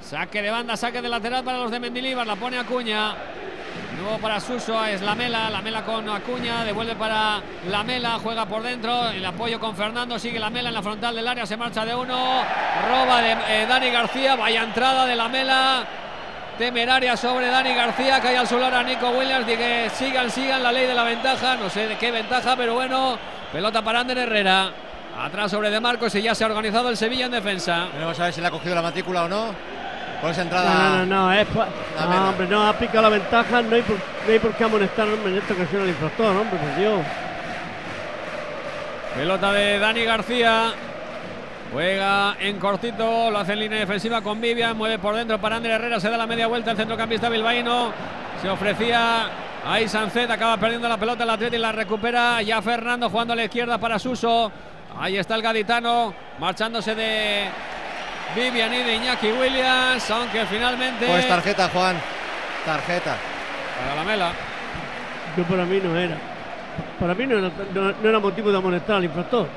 Saque 0.00 0.40
de 0.40 0.50
banda, 0.50 0.76
saque 0.76 1.02
de 1.02 1.08
lateral 1.08 1.44
para 1.44 1.58
los 1.58 1.70
de 1.70 1.80
Mendilibar, 1.80 2.26
la 2.26 2.36
pone 2.36 2.58
Acuña. 2.58 3.14
Nuevo 4.00 4.18
para 4.18 4.38
Suso, 4.38 4.84
es 4.84 5.02
Lamela, 5.02 5.50
Lamela 5.50 5.84
con 5.84 6.08
Acuña, 6.08 6.64
devuelve 6.64 6.94
para 6.94 7.42
Lamela, 7.68 8.18
juega 8.22 8.46
por 8.46 8.62
dentro, 8.62 9.10
el 9.10 9.24
apoyo 9.24 9.58
con 9.58 9.74
Fernando, 9.74 10.18
sigue 10.18 10.38
Lamela 10.38 10.68
en 10.68 10.74
la 10.74 10.82
frontal 10.82 11.16
del 11.16 11.26
área, 11.26 11.44
se 11.44 11.56
marcha 11.56 11.84
de 11.84 11.96
uno, 11.96 12.44
roba 12.88 13.20
de 13.20 13.32
eh, 13.32 13.66
Dani 13.68 13.90
García, 13.90 14.36
vaya 14.36 14.62
entrada 14.62 15.04
de 15.04 15.16
Lamela, 15.16 15.84
temeraria 16.56 17.16
sobre 17.16 17.48
Dani 17.48 17.74
García, 17.74 18.20
cae 18.20 18.38
al 18.38 18.46
suelo 18.46 18.66
a 18.66 18.82
Nico 18.84 19.10
Williams, 19.10 19.46
dice 19.46 19.90
sigan, 19.90 20.30
sigan 20.30 20.62
la 20.62 20.70
ley 20.70 20.86
de 20.86 20.94
la 20.94 21.02
ventaja, 21.02 21.56
no 21.56 21.68
sé 21.68 21.88
de 21.88 21.96
qué 21.96 22.12
ventaja, 22.12 22.54
pero 22.56 22.74
bueno, 22.74 23.18
pelota 23.52 23.82
para 23.82 24.00
Ander 24.00 24.18
Herrera, 24.18 24.70
atrás 25.18 25.50
sobre 25.50 25.70
De 25.70 25.80
Marcos 25.80 26.14
y 26.14 26.22
ya 26.22 26.34
se 26.34 26.44
ha 26.44 26.46
organizado 26.46 26.88
el 26.88 26.96
Sevilla 26.96 27.26
en 27.26 27.32
defensa. 27.32 27.88
Veremos 27.92 28.18
a 28.20 28.24
ver 28.24 28.32
si 28.32 28.40
le 28.40 28.46
ha 28.46 28.50
cogido 28.50 28.74
la 28.74 28.82
matrícula 28.82 29.24
o 29.24 29.28
no. 29.28 29.54
Con 30.20 30.30
esa 30.30 30.42
entrada. 30.42 30.74
No, 30.74 31.06
no, 31.06 31.26
no, 31.26 31.32
es 31.32 31.46
no, 31.54 32.28
hombre, 32.28 32.48
no, 32.48 32.68
ha 32.68 32.72
picado 32.72 33.02
la 33.02 33.08
ventaja, 33.08 33.62
no 33.62 33.76
hay 33.76 33.82
por, 33.82 33.96
no 33.96 34.32
hay 34.32 34.38
por 34.40 34.52
qué 34.54 34.64
amonestar 34.64 35.08
hombre, 35.08 35.30
en 35.30 35.38
esta 35.38 35.54
ocasión 35.54 35.82
al 35.82 35.88
infractor, 35.88 36.36
hombre, 36.36 36.58
por 36.58 36.76
Dios. 36.76 37.00
Pelota 39.14 39.52
de 39.52 39.78
Dani 39.78 40.04
García. 40.04 40.72
Juega 41.72 42.36
en 42.40 42.58
cortito, 42.58 43.30
lo 43.30 43.38
hace 43.38 43.52
en 43.52 43.60
línea 43.60 43.78
defensiva 43.78 44.22
con 44.22 44.40
Vivian, 44.40 44.74
mueve 44.76 44.98
por 44.98 45.14
dentro 45.14 45.38
para 45.38 45.56
Ander 45.56 45.72
Herrera, 45.72 46.00
se 46.00 46.08
da 46.08 46.16
la 46.16 46.26
media 46.26 46.46
vuelta 46.46 46.70
el 46.70 46.78
centrocampista 46.78 47.28
bilbaíno. 47.28 47.92
Se 48.40 48.48
ofrecía 48.48 49.28
ahí 49.66 49.86
Sancet, 49.86 50.30
acaba 50.30 50.56
perdiendo 50.56 50.88
la 50.88 50.96
pelota 50.96 51.24
el 51.24 51.30
atleta 51.30 51.56
y 51.56 51.58
la 51.58 51.72
recupera 51.72 52.40
ya 52.40 52.62
Fernando 52.62 53.10
jugando 53.10 53.34
a 53.34 53.36
la 53.36 53.44
izquierda 53.44 53.76
para 53.76 53.98
Suso. 53.98 54.50
Ahí 55.00 55.16
está 55.16 55.34
el 55.36 55.42
gaditano, 55.42 56.12
marchándose 56.38 56.94
de 56.94 57.46
Vivian 58.34 58.72
y 58.74 58.82
de 58.82 58.94
Iñaki 58.96 59.28
Williams, 59.32 60.10
aunque 60.10 60.44
finalmente 60.46 61.06
Pues 61.06 61.28
tarjeta, 61.28 61.68
Juan. 61.72 61.96
Tarjeta. 62.64 63.16
para 63.80 63.94
la 63.94 64.04
mela. 64.04 64.32
Yo 65.36 65.44
para 65.44 65.64
mí 65.64 65.78
no 65.82 65.96
era. 65.96 66.16
Para 66.98 67.14
mí 67.14 67.26
no 67.26 67.38
era, 67.38 67.50
no- 67.72 67.92
no 67.92 68.08
era 68.08 68.18
motivo 68.18 68.50
de 68.50 68.58
amonestar 68.58 68.96
al 68.96 69.04
infractor. 69.04 69.48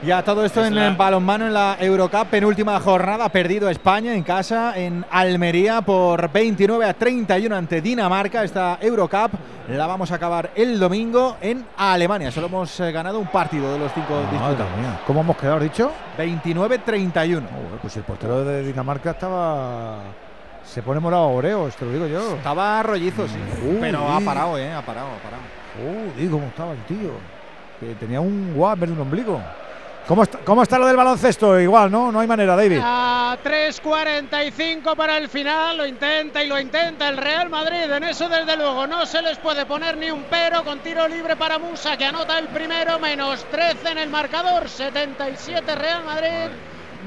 Ya 0.00 0.22
todo 0.22 0.44
esto 0.44 0.60
Es 0.60 0.68
en 0.68 0.76
la- 0.76 0.90
balonmano 0.90 1.46
en 1.48 1.52
la 1.52 1.76
Eurocup, 1.80 2.28
penúltima 2.28 2.78
jornada, 2.78 3.28
perdido 3.30 3.68
España 3.68 4.14
en 4.14 4.22
casa, 4.22 4.78
en 4.78 5.04
Almería, 5.10 5.80
por 5.82 6.30
29 6.30 6.84
a 6.84 6.94
31 6.94 7.56
ante 7.56 7.80
Dinamarca. 7.80 8.44
Esta 8.44 8.78
Eurocup 8.80 9.32
la 9.68 9.86
vamos 9.88 10.12
a 10.12 10.14
acabar 10.14 10.50
el 10.54 10.78
domingo 10.78 11.36
en 11.40 11.66
Alemania. 11.76 12.30
Solo 12.30 12.46
hemos 12.46 12.78
eh, 12.78 12.92
ganado 12.92 13.18
un 13.18 13.26
partido 13.26 13.72
de 13.72 13.78
los 13.80 13.92
cinco 13.92 14.20
disputados. 14.30 14.68
¿Cómo 15.04 15.20
hemos 15.22 15.36
quedado, 15.36 15.58
dicho? 15.58 15.90
29-31. 16.16 17.34
Joder, 17.48 17.78
pues 17.82 17.96
el 17.96 18.04
portero 18.04 18.44
de 18.44 18.62
Dinamarca 18.62 19.10
estaba. 19.10 19.96
Se 20.64 20.80
pone 20.82 21.00
morado 21.00 21.28
Oreos, 21.30 21.74
te 21.74 21.84
lo 21.86 21.92
digo 21.92 22.06
yo. 22.06 22.36
Estaba 22.36 22.82
rollizo, 22.84 23.26
sí. 23.26 23.34
Pero 23.80 24.08
ha 24.08 24.20
parado, 24.20 24.56
¿eh? 24.58 24.72
Ha 24.72 24.82
parado, 24.82 25.08
ha 25.08 25.22
parado. 25.22 25.42
Joder, 26.14 26.30
cómo 26.30 26.46
estaba 26.46 26.72
el 26.72 26.82
tío. 26.84 27.10
Que 27.80 27.94
tenía 27.94 28.20
un 28.20 28.52
guap 28.54 28.78
de 28.78 28.92
un 28.92 29.00
ombligo. 29.00 29.40
¿Cómo 30.08 30.22
está, 30.22 30.38
¿Cómo 30.38 30.62
está 30.62 30.78
lo 30.78 30.86
del 30.86 30.96
baloncesto? 30.96 31.60
Igual, 31.60 31.90
¿no? 31.90 32.10
No 32.10 32.20
hay 32.20 32.26
manera, 32.26 32.56
David. 32.56 32.80
A 32.82 33.36
3.45 33.44 34.96
para 34.96 35.18
el 35.18 35.28
final, 35.28 35.76
lo 35.76 35.86
intenta 35.86 36.42
y 36.42 36.48
lo 36.48 36.58
intenta 36.58 37.10
el 37.10 37.18
Real 37.18 37.50
Madrid. 37.50 37.92
En 37.92 38.04
eso, 38.04 38.26
desde 38.26 38.56
luego, 38.56 38.86
no 38.86 39.04
se 39.04 39.20
les 39.20 39.36
puede 39.36 39.66
poner 39.66 39.98
ni 39.98 40.10
un 40.10 40.24
pero 40.30 40.64
con 40.64 40.78
tiro 40.78 41.06
libre 41.06 41.36
para 41.36 41.58
Musa, 41.58 41.98
que 41.98 42.06
anota 42.06 42.38
el 42.38 42.48
primero, 42.48 42.98
menos 42.98 43.44
13 43.50 43.90
en 43.90 43.98
el 43.98 44.08
marcador. 44.08 44.70
77 44.70 45.74
Real 45.74 46.02
Madrid, 46.02 46.56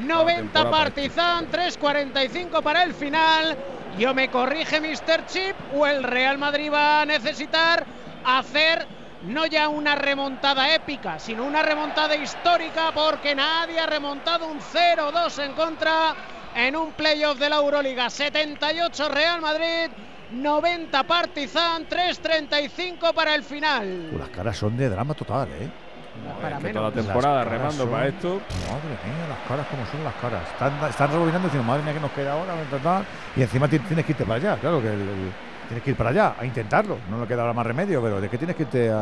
90 0.05 0.69
Partizan, 0.69 1.49
3.45 1.49 2.61
para 2.61 2.83
el 2.83 2.93
final. 2.93 3.57
Yo 3.97 4.13
me 4.13 4.29
corrige 4.29 4.79
Mr. 4.79 5.25
Chip, 5.25 5.55
o 5.73 5.87
el 5.87 6.03
Real 6.03 6.37
Madrid 6.37 6.71
va 6.71 7.01
a 7.01 7.05
necesitar 7.07 7.83
hacer 8.23 9.00
no 9.23 9.45
ya 9.45 9.69
una 9.69 9.95
remontada 9.95 10.73
épica, 10.73 11.19
sino 11.19 11.43
una 11.43 11.61
remontada 11.61 12.15
histórica 12.15 12.91
porque 12.93 13.35
nadie 13.35 13.79
ha 13.79 13.85
remontado 13.85 14.47
un 14.47 14.59
0-2 14.59 15.43
en 15.45 15.53
contra 15.53 16.13
en 16.55 16.75
un 16.75 16.91
playoff 16.93 17.37
de 17.37 17.49
la 17.49 17.57
Euroliga. 17.57 18.09
78 18.09 19.09
Real 19.09 19.39
Madrid, 19.41 19.89
90 20.31 21.03
Partizan, 21.03 21.87
3.35 21.87 23.13
para 23.13 23.35
el 23.35 23.43
final. 23.43 24.17
Las 24.17 24.29
caras 24.29 24.57
son 24.57 24.75
de 24.77 24.89
drama 24.89 25.13
total, 25.13 25.49
¿eh? 25.51 25.69
para 26.41 26.57
que 26.59 26.69
toda 26.73 26.89
la 26.89 26.95
temporada 26.95 27.43
remando 27.45 27.71
son- 27.83 27.89
para 27.89 28.07
esto. 28.07 28.27
Madre 28.69 28.89
mía, 29.05 29.27
las 29.29 29.47
caras 29.47 29.67
como 29.67 29.85
son 29.85 30.03
las 30.03 30.13
caras. 30.15 30.41
Están, 30.51 30.89
están 30.89 31.09
rebobinando 31.11 31.47
diciendo, 31.47 31.67
madre 31.67 31.83
mía, 31.83 31.93
que 31.93 31.99
nos 31.99 32.11
queda 32.11 32.33
ahora. 32.33 32.53
Y 33.35 33.41
encima 33.41 33.67
ti- 33.67 33.79
tienes 33.79 34.05
que 34.05 34.11
irte 34.11 34.25
para 34.25 34.35
allá, 34.35 34.57
claro, 34.59 34.81
que 34.81 34.87
el- 34.87 34.93
el- 35.01 35.31
tienes 35.71 35.83
que 35.85 35.91
ir 35.91 35.95
para 35.95 36.09
allá 36.09 36.35
a 36.37 36.45
intentarlo. 36.45 36.97
No 37.09 37.21
le 37.21 37.27
queda 37.27 37.41
ahora 37.43 37.53
más 37.53 37.65
remedio, 37.65 38.01
pero 38.01 38.19
¿de 38.19 38.27
qué 38.27 38.37
tienes 38.37 38.57
que 38.57 38.63
irte 38.63 38.89
a, 38.91 38.99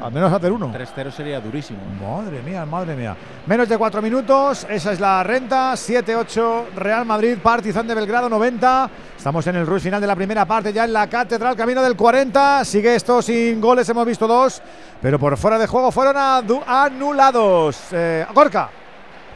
a- 0.00 0.06
al 0.06 0.12
menos 0.12 0.32
a 0.32 0.36
hacer 0.36 0.52
uno? 0.52 0.72
3-0 0.72 1.10
sería 1.10 1.40
durísimo. 1.40 1.80
Madre 2.00 2.40
mía, 2.40 2.64
madre 2.64 2.94
mía. 2.94 3.16
Menos 3.46 3.68
de 3.68 3.76
cuatro 3.76 4.00
minutos, 4.00 4.64
esa 4.70 4.92
es 4.92 5.00
la 5.00 5.24
renta. 5.24 5.72
7-8 5.72 6.66
Real 6.76 7.04
Madrid, 7.04 7.36
Partizan 7.42 7.88
de 7.88 7.96
Belgrado 7.96 8.28
90. 8.28 8.90
Estamos 9.16 9.44
en 9.48 9.56
el 9.56 9.66
rush 9.66 9.82
final 9.82 10.00
de 10.00 10.06
la 10.06 10.14
primera 10.14 10.44
parte, 10.44 10.72
ya 10.72 10.84
en 10.84 10.92
la 10.92 11.08
catedral, 11.08 11.56
camino 11.56 11.82
del 11.82 11.96
40. 11.96 12.64
Sigue 12.64 12.94
esto 12.94 13.20
sin 13.20 13.60
goles, 13.60 13.88
hemos 13.88 14.06
visto 14.06 14.28
dos, 14.28 14.62
pero 15.02 15.18
por 15.18 15.36
fuera 15.36 15.58
de 15.58 15.66
juego 15.66 15.90
fueron 15.90 16.16
anulados. 16.64 17.78
Eh, 17.92 18.24
Gorka. 18.32 18.70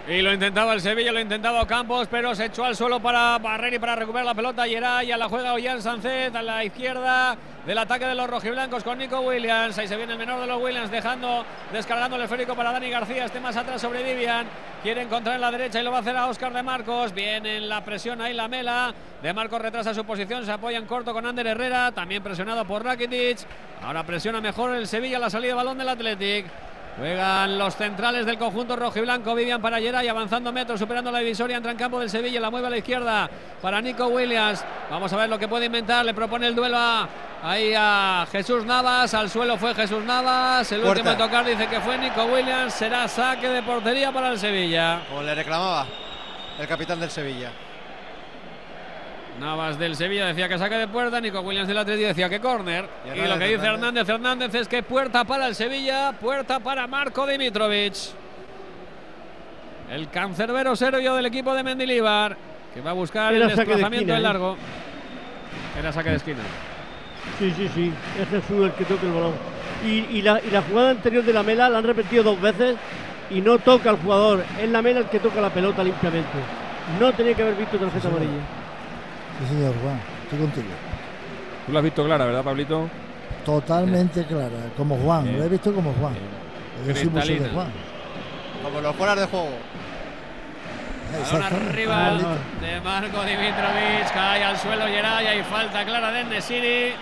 Y 0.09 0.23
lo 0.23 0.33
intentaba 0.33 0.73
el 0.73 0.81
Sevilla, 0.81 1.13
lo 1.13 1.21
intentaba 1.21 1.67
Campos, 1.67 2.09
pero 2.11 2.35
se 2.35 2.47
echó 2.47 2.65
al 2.65 2.75
suelo 2.75 2.99
para 2.99 3.37
barrer 3.37 3.75
y 3.75 3.79
para 3.79 3.95
recuperar 3.95 4.25
la 4.25 4.35
pelota. 4.35 4.65
Geray, 4.65 5.13
a 5.13 5.19
la 5.19 5.29
juega 5.29 5.53
Ollán 5.53 5.83
Sánchez 5.83 6.35
a 6.35 6.41
la 6.41 6.65
izquierda 6.65 7.37
del 7.67 7.77
ataque 7.77 8.07
de 8.07 8.15
los 8.15 8.31
rojiblancos 8.31 8.83
con 8.83 8.97
Nico 8.97 9.21
Williams. 9.21 9.77
Ahí 9.77 9.87
se 9.87 9.99
viene 9.99 10.15
el 10.15 10.19
menor 10.19 10.41
de 10.41 10.47
los 10.47 10.63
Williams, 10.63 10.91
dejando, 10.91 11.45
descargando 11.75 12.17
el 12.17 12.23
esférico 12.23 12.55
para 12.55 12.73
Dani 12.73 12.89
García. 12.89 13.27
Este 13.27 13.39
más 13.39 13.55
atrás 13.59 13.83
sobre 13.83 14.03
Vivian. 14.03 14.47
Quiere 14.83 15.03
encontrar 15.03 15.35
en 15.35 15.43
la 15.43 15.51
derecha 15.51 15.79
y 15.79 15.85
lo 15.85 15.91
va 15.91 15.99
a 15.99 16.01
hacer 16.01 16.17
a 16.17 16.27
Oscar 16.27 16.55
de 16.55 16.63
Marcos. 16.63 17.13
Viene 17.13 17.59
en 17.59 17.69
la 17.69 17.85
presión 17.85 18.23
ahí 18.23 18.33
la 18.33 18.49
mela. 18.49 18.95
De 19.21 19.35
Marcos 19.35 19.61
retrasa 19.61 19.93
su 19.93 20.07
posición, 20.07 20.47
se 20.47 20.53
apoya 20.53 20.79
en 20.79 20.87
corto 20.87 21.13
con 21.13 21.27
Ander 21.27 21.49
Herrera, 21.49 21.93
también 21.93 22.23
presionado 22.23 22.65
por 22.65 22.83
Rakitic. 22.83 23.41
Ahora 23.83 24.05
presiona 24.05 24.41
mejor 24.41 24.75
el 24.75 24.87
Sevilla 24.87 25.19
la 25.19 25.29
salida 25.29 25.51
de 25.51 25.57
balón 25.57 25.77
del 25.77 25.91
Athletic. 25.91 26.47
Juegan 26.99 27.57
los 27.57 27.77
centrales 27.77 28.27
del 28.27 28.37
conjunto 28.39 28.75
rojo 28.75 28.99
y 28.99 29.03
blanco. 29.03 29.35
Vivian 29.35 29.63
para 29.63 29.79
Geray 29.79 30.09
avanzando 30.09 30.53
metros, 30.53 30.81
superando 30.81 31.13
la 31.13 31.21
divisoria. 31.21 31.57
Entra 31.57 31.71
en 31.71 31.79
campo 31.79 32.01
del 32.01 32.11
Sevilla, 32.11 32.41
la 32.41 32.51
mueve 32.51 32.67
a 32.67 32.71
la 32.71 32.79
izquierda 32.79 33.31
para 33.63 33.81
Nico 33.81 34.09
Williams. 34.09 34.65
Vamos 34.91 35.13
a 35.13 35.17
ver 35.17 35.29
lo 35.29 35.39
que 35.39 35.47
puede 35.47 35.67
inventar. 35.67 36.05
Le 36.05 36.13
propone 36.13 36.49
el 36.49 36.57
duelo 36.57 36.77
a, 36.77 37.09
ahí 37.43 37.73
a 37.77 38.27
Jesús 38.33 38.65
Navas. 38.65 39.15
Al 39.15 39.31
suelo 39.31 39.57
fue 39.57 39.75
Jesús 39.75 40.03
Navas. 40.05 40.73
El 40.73 40.81
Puerta. 40.81 41.01
último 41.01 41.13
en 41.13 41.19
tocar 41.19 41.47
dice 41.47 41.69
que 41.69 41.81
fue 41.81 41.97
Nico 41.99 42.25
Williams. 42.25 42.75
Será 42.75 43.07
saque 43.07 43.49
de 43.49 43.63
portería 43.63 44.11
para 44.11 44.31
el 44.33 44.39
Sevilla. 44.39 45.03
Como 45.09 45.23
le 45.23 45.37
reclamaba 45.37 45.87
el 46.59 46.67
capitán 46.67 46.99
del 46.99 47.11
Sevilla. 47.11 47.53
Navas 49.39 49.79
del 49.79 49.95
Sevilla 49.95 50.27
decía 50.27 50.49
que 50.49 50.59
saque 50.59 50.75
de 50.77 50.89
puerta, 50.89 51.21
Nico 51.21 51.41
Williams 51.41 51.69
del 51.69 51.79
Atlético 51.79 52.09
decía 52.09 52.29
que 52.29 52.41
córner. 52.41 52.89
Y 53.07 53.19
Y, 53.19 53.27
lo 53.27 53.39
que 53.39 53.47
dice 53.47 53.67
Hernández. 53.67 54.09
Hernández 54.09 54.09
Hernández 54.09 54.55
es 54.55 54.69
que 54.69 54.83
puerta 54.83 55.25
para 55.25 55.47
el 55.47 55.55
Sevilla, 55.55 56.13
puerta 56.13 56.59
para 56.61 56.87
Marco 56.87 57.27
Dimitrovic. 57.27 57.95
El 59.91 60.11
cancerbero 60.11 60.77
serbio 60.77 61.15
del 61.15 61.27
equipo 61.27 61.55
de 61.55 61.63
Mendilibar, 61.63 62.37
que 62.75 62.81
va 62.81 62.91
a 62.91 62.95
buscar 62.95 63.33
Era 63.33 63.47
el 63.47 63.51
de 63.51 63.57
desplazamiento 63.57 64.13
esquina, 64.13 64.15
en 64.15 64.21
¿eh? 64.21 64.23
largo. 64.23 64.57
Era 65.79 65.93
saque 65.93 66.11
de 66.11 66.17
esquina. 66.17 66.43
Sí, 67.39 67.53
sí, 67.57 67.69
sí. 67.75 67.93
Es 68.21 68.29
Jesús 68.29 68.65
el 68.65 68.73
que 68.73 68.85
toca 68.85 69.07
el 69.07 69.13
balón. 69.13 69.35
Y, 69.85 70.19
y 70.19 70.23
la, 70.23 70.41
y 70.41 70.51
la 70.51 70.63
jugada 70.63 70.91
anterior 70.91 71.25
de 71.25 71.33
la 71.33 71.43
Mela 71.43 71.69
la 71.69 71.79
han 71.79 71.85
repetido 71.85 72.25
dos 72.25 72.41
veces 72.41 72.77
y 73.31 73.41
no 73.41 73.59
toca 73.59 73.91
al 73.91 73.99
jugador. 73.99 74.45
Es 74.61 74.69
la 74.69 74.83
Mela 74.83 75.01
el 75.01 75.07
que 75.07 75.21
toca 75.21 75.41
la 75.41 75.51
pelota 75.51 75.85
limpiamente. 75.85 76.39
No 76.99 77.13
tenía 77.13 77.35
que 77.35 77.43
haber 77.43 77.55
visto 77.55 77.79
tarjeta 77.79 78.09
amarilla. 78.09 78.43
Sí, 79.39 79.47
señor 79.47 79.75
Juan, 79.83 80.01
estoy 80.25 80.39
contigo. 80.41 80.67
Tú 81.67 81.73
lo 81.73 81.79
has 81.79 81.85
visto 81.85 82.05
clara, 82.05 82.25
¿verdad, 82.25 82.43
Pablito? 82.43 82.89
Totalmente 83.45 84.25
clara, 84.25 84.71
como 84.77 84.97
Juan, 84.97 85.37
lo 85.37 85.45
he 85.45 85.49
visto 85.49 85.73
como 85.73 85.93
Juan. 85.95 86.15
De. 86.85 87.49
Juan. 87.51 87.73
Como 88.63 88.81
los 88.81 88.97
fueras 88.97 89.17
de 89.17 89.27
juego. 89.27 89.49
Balón 91.33 91.43
arriba 91.43 92.19
de 92.61 92.81
Marco 92.83 93.23
Dimitrovic, 93.23 94.13
cae 94.13 94.45
al 94.45 94.59
suelo 94.59 94.87
Geray, 94.87 95.27
hay 95.27 95.43
falta 95.43 95.85
clara 95.85 96.11
de 96.13 96.25
Nesiri. 96.25 96.93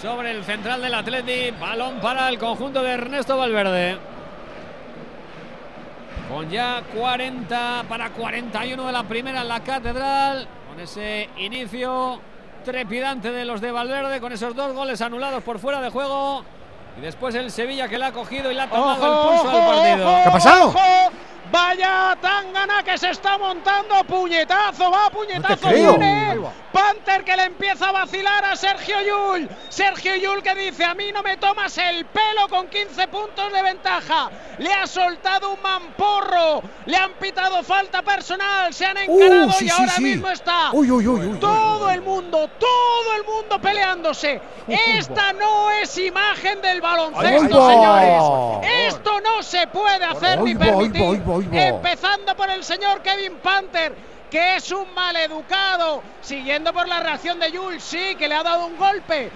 Sobre 0.00 0.30
el 0.30 0.44
central 0.44 0.82
del 0.82 0.94
Atleti, 0.94 1.50
balón 1.58 2.00
para 2.00 2.28
el 2.28 2.38
conjunto 2.38 2.82
de 2.82 2.92
Ernesto 2.92 3.36
Valverde. 3.36 3.98
Con 6.30 6.48
ya 6.48 6.82
40 6.94 7.84
para 7.88 8.10
41 8.10 8.86
de 8.86 8.92
la 8.92 9.02
primera 9.02 9.42
en 9.42 9.48
la 9.48 9.60
catedral, 9.60 10.46
con 10.68 10.78
ese 10.80 11.28
inicio 11.38 12.20
trepidante 12.64 13.32
de 13.32 13.44
los 13.44 13.60
de 13.60 13.72
Valverde, 13.72 14.20
con 14.20 14.32
esos 14.32 14.54
dos 14.54 14.72
goles 14.72 15.00
anulados 15.00 15.42
por 15.42 15.58
fuera 15.58 15.80
de 15.80 15.90
juego. 15.90 16.44
Y 16.98 17.00
después 17.00 17.34
el 17.34 17.50
Sevilla 17.50 17.88
que 17.88 17.98
le 17.98 18.04
ha 18.04 18.12
cogido 18.12 18.50
y 18.50 18.54
le 18.54 18.60
ha 18.60 18.70
tomado 18.70 19.06
el 19.06 19.28
pulso 19.40 19.50
al 19.50 19.66
partido. 19.66 20.08
ojo, 20.08 20.22
¿Qué 20.22 20.28
ha 20.28 20.32
pasado? 20.32 20.68
ojo. 20.68 20.78
Vaya 21.50 22.16
tangana 22.20 22.82
que 22.82 22.96
se 22.98 23.10
está 23.10 23.38
montando. 23.38 24.02
Puñetazo, 24.04 24.90
va, 24.90 25.10
puñetazo. 25.10 25.68
viene. 25.68 26.38
Va. 26.38 26.52
Panther 26.72 27.24
que 27.24 27.36
le 27.36 27.44
empieza 27.44 27.88
a 27.88 27.92
vacilar 27.92 28.44
a 28.44 28.54
Sergio 28.54 28.96
Yul. 29.02 29.48
Sergio 29.68 30.14
Yul 30.16 30.42
que 30.42 30.54
dice: 30.54 30.84
A 30.84 30.94
mí 30.94 31.10
no 31.12 31.22
me 31.22 31.36
tomas 31.36 31.76
el 31.78 32.04
pelo 32.06 32.48
con 32.48 32.68
15 32.68 33.08
puntos 33.08 33.52
de 33.52 33.62
ventaja. 33.62 34.30
Le 34.58 34.72
ha 34.72 34.86
soltado 34.86 35.50
un 35.52 35.60
mamporro. 35.62 36.62
Le 36.86 36.96
han 36.96 37.12
pitado 37.14 37.62
falta 37.64 38.02
personal. 38.02 38.72
Se 38.72 38.86
han 38.86 38.96
encarado 38.98 39.46
Uh, 39.46 39.52
sí, 39.52 39.64
y 39.64 39.68
sí, 39.68 39.74
ahora 39.76 39.92
sí. 39.92 40.02
mismo 40.02 40.28
está. 40.30 40.70
Uy, 40.72 40.90
uy, 40.90 41.06
uy, 41.06 41.38
todo 41.38 41.90
el 41.90 42.02
mundo, 42.02 42.48
todo 42.58 43.14
el 43.16 43.24
mundo 43.24 43.60
peleándose. 43.60 44.40
Esta 44.68 45.32
no 45.32 45.70
es 45.70 45.96
imagen 45.98 46.60
del 46.62 46.80
baloncesto, 46.80 47.70
señores. 47.70 48.22
Esto 48.88 49.20
no 49.20 49.42
se 49.42 49.66
puede 49.66 50.04
hacer 50.04 50.40
ni 50.40 50.54
permitir. 50.54 51.22
Empezando 51.52 52.36
por 52.36 52.50
el 52.50 52.64
señor 52.64 53.02
Kevin 53.02 53.38
Panther, 53.38 53.94
que 54.30 54.56
es 54.56 54.70
un 54.70 54.92
maleducado. 54.94 56.02
Siguiendo 56.20 56.72
por 56.72 56.86
la 56.88 57.00
reacción 57.00 57.38
de 57.38 57.50
Jules, 57.50 57.82
sí, 57.82 58.14
que 58.16 58.28
le 58.28 58.34
ha 58.34 58.42
dado 58.42 58.66
un 58.66 58.76
golpe. 58.76 59.30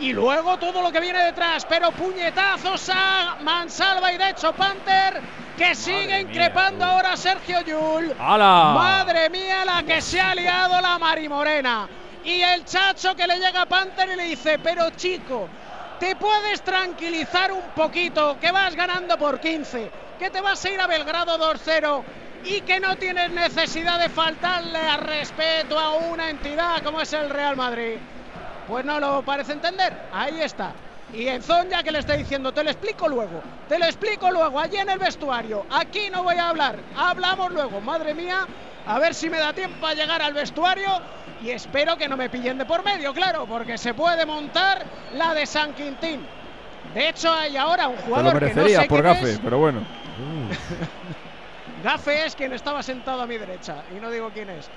Y 0.00 0.12
luego 0.12 0.58
todo 0.58 0.80
lo 0.80 0.92
que 0.92 1.00
viene 1.00 1.18
detrás, 1.24 1.66
pero 1.68 1.90
puñetazos 1.90 2.88
a 2.94 3.38
Mansalva 3.42 4.12
y 4.12 4.18
de 4.18 4.30
hecho 4.30 4.52
Panther, 4.52 5.20
que 5.56 5.74
sigue 5.74 6.20
increpando 6.20 6.84
ahora 6.84 7.14
a 7.14 7.16
Sergio 7.16 7.60
Yul. 7.62 8.14
¡Hala! 8.18 8.74
Madre 8.74 9.28
mía, 9.28 9.64
la 9.64 9.82
que 9.82 10.00
se 10.00 10.20
ha 10.20 10.36
liado 10.36 10.80
la 10.80 10.98
Marimorena. 10.98 11.88
Y 12.24 12.42
el 12.42 12.64
chacho 12.64 13.16
que 13.16 13.26
le 13.26 13.38
llega 13.38 13.62
a 13.62 13.66
Panther 13.66 14.08
y 14.10 14.16
le 14.16 14.24
dice, 14.24 14.60
pero 14.60 14.90
chico, 14.90 15.48
te 15.98 16.16
puedes 16.16 16.62
tranquilizar 16.62 17.52
un 17.52 17.70
poquito, 17.74 18.38
que 18.40 18.52
vas 18.52 18.74
ganando 18.74 19.18
por 19.18 19.40
15, 19.40 19.90
que 20.18 20.30
te 20.30 20.40
vas 20.40 20.64
a 20.64 20.70
ir 20.70 20.80
a 20.80 20.86
Belgrado 20.86 21.38
2-0 21.38 22.02
y 22.44 22.60
que 22.60 22.80
no 22.80 22.96
tienes 22.96 23.30
necesidad 23.30 23.98
de 23.98 24.08
faltarle 24.08 24.78
al 24.78 25.00
respeto 25.00 25.78
a 25.78 25.94
una 25.94 26.30
entidad 26.30 26.82
como 26.82 27.00
es 27.00 27.12
el 27.12 27.30
Real 27.30 27.56
Madrid. 27.56 27.96
Pues 28.66 28.84
no 28.84 29.00
lo 29.00 29.22
parece 29.22 29.52
entender. 29.52 29.92
Ahí 30.12 30.40
está. 30.40 30.72
Y 31.12 31.26
Enzón 31.26 31.70
ya 31.70 31.82
que 31.82 31.90
le 31.90 32.00
está 32.00 32.14
diciendo, 32.14 32.52
te 32.52 32.62
lo 32.62 32.70
explico 32.70 33.08
luego, 33.08 33.42
te 33.66 33.78
lo 33.78 33.86
explico 33.86 34.30
luego, 34.30 34.60
allí 34.60 34.76
en 34.76 34.90
el 34.90 34.98
vestuario. 34.98 35.64
Aquí 35.70 36.10
no 36.10 36.22
voy 36.22 36.36
a 36.36 36.50
hablar, 36.50 36.76
hablamos 36.94 37.50
luego. 37.50 37.80
Madre 37.80 38.12
mía, 38.12 38.46
a 38.88 38.98
ver 38.98 39.14
si 39.14 39.28
me 39.30 39.38
da 39.38 39.52
tiempo 39.52 39.86
a 39.86 39.94
llegar 39.94 40.22
al 40.22 40.32
vestuario 40.32 40.88
y 41.42 41.50
espero 41.50 41.96
que 41.96 42.08
no 42.08 42.16
me 42.16 42.28
pillen 42.30 42.58
de 42.58 42.64
por 42.64 42.82
medio, 42.82 43.12
claro, 43.12 43.46
porque 43.46 43.78
se 43.78 43.94
puede 43.94 44.24
montar 44.26 44.84
la 45.14 45.34
de 45.34 45.46
San 45.46 45.72
Quintín. 45.74 46.26
De 46.94 47.08
hecho, 47.10 47.32
hay 47.32 47.56
ahora 47.56 47.88
un 47.88 47.96
Te 47.96 48.00
lo 48.00 48.06
jugador 48.08 48.38
que 48.40 48.54
no 48.54 48.66
sé 48.68 48.86
por 48.88 49.02
gafe, 49.02 49.32
es. 49.32 49.38
pero 49.40 49.58
bueno. 49.58 49.80
Gafe 51.84 52.26
es 52.26 52.34
quien 52.34 52.52
estaba 52.52 52.82
sentado 52.82 53.22
a 53.22 53.26
mi 53.26 53.38
derecha 53.38 53.76
y 53.96 54.00
no 54.00 54.10
digo 54.10 54.30
quién 54.34 54.50
es, 54.50 54.68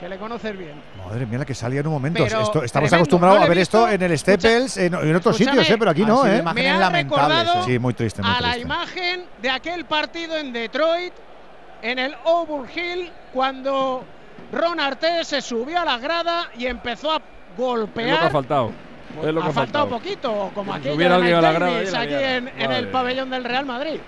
que 0.00 0.08
le 0.08 0.18
conoces 0.18 0.58
bien. 0.58 0.74
Madre 0.96 1.24
mía, 1.24 1.38
la 1.38 1.44
que 1.44 1.54
salía 1.54 1.80
en 1.80 1.86
un 1.86 1.92
momento. 1.92 2.24
Pero 2.24 2.40
Esto- 2.40 2.64
estamos 2.64 2.88
tremendo, 2.90 2.96
acostumbrados 2.96 3.38
no 3.38 3.44
a 3.44 3.48
ver 3.48 3.58
esto 3.58 3.88
en 3.88 4.02
el 4.02 4.18
Staples, 4.18 4.76
en, 4.76 4.94
en 4.94 5.14
otros 5.14 5.36
sitios, 5.36 5.70
¿eh? 5.70 5.76
pero 5.78 5.92
aquí 5.92 6.04
no, 6.04 6.26
¿eh? 6.26 6.42
Me 6.42 6.68
ha 6.68 6.78
lamentables, 6.78 7.38
recordado 7.38 7.64
Sí, 7.64 7.78
muy 7.78 7.94
triste, 7.94 8.22
muy 8.22 8.30
a 8.30 8.40
la 8.40 8.58
imagen 8.58 9.24
de 9.40 9.50
aquel 9.50 9.84
partido 9.84 10.36
en 10.36 10.52
Detroit, 10.52 11.12
en 11.82 11.98
el 11.98 12.14
Auburn 12.24 12.68
Hill, 12.74 13.10
cuando 13.32 14.04
Ron 14.52 14.80
Artés 14.80 15.26
se 15.28 15.40
subió 15.40 15.80
a 15.80 15.84
la 15.84 15.98
grada 15.98 16.50
y 16.56 16.66
empezó 16.66 17.12
a 17.12 17.16
Es 17.16 17.20
lo 17.20 17.56
que 17.56 17.62
ha 17.62 17.66
golpear. 17.66 18.30
faltado. 18.30 18.72
Es 19.22 19.32
lo 19.34 19.40
que 19.40 19.46
ha 19.46 19.50
ha 19.50 19.52
faltado 19.52 19.54
faltado. 19.54 19.88
poquito, 19.88 20.50
como 20.54 20.74
aquello 20.74 20.94
hubiera 20.94 21.14
a 21.16 21.18
la 21.18 21.52
grada, 21.52 21.80
liara. 21.80 22.36
en, 22.36 22.48
en 22.58 22.72
el 22.72 22.88
pabellón 22.88 23.30
del 23.30 23.44
Real 23.44 23.64
Madrid. 23.66 24.00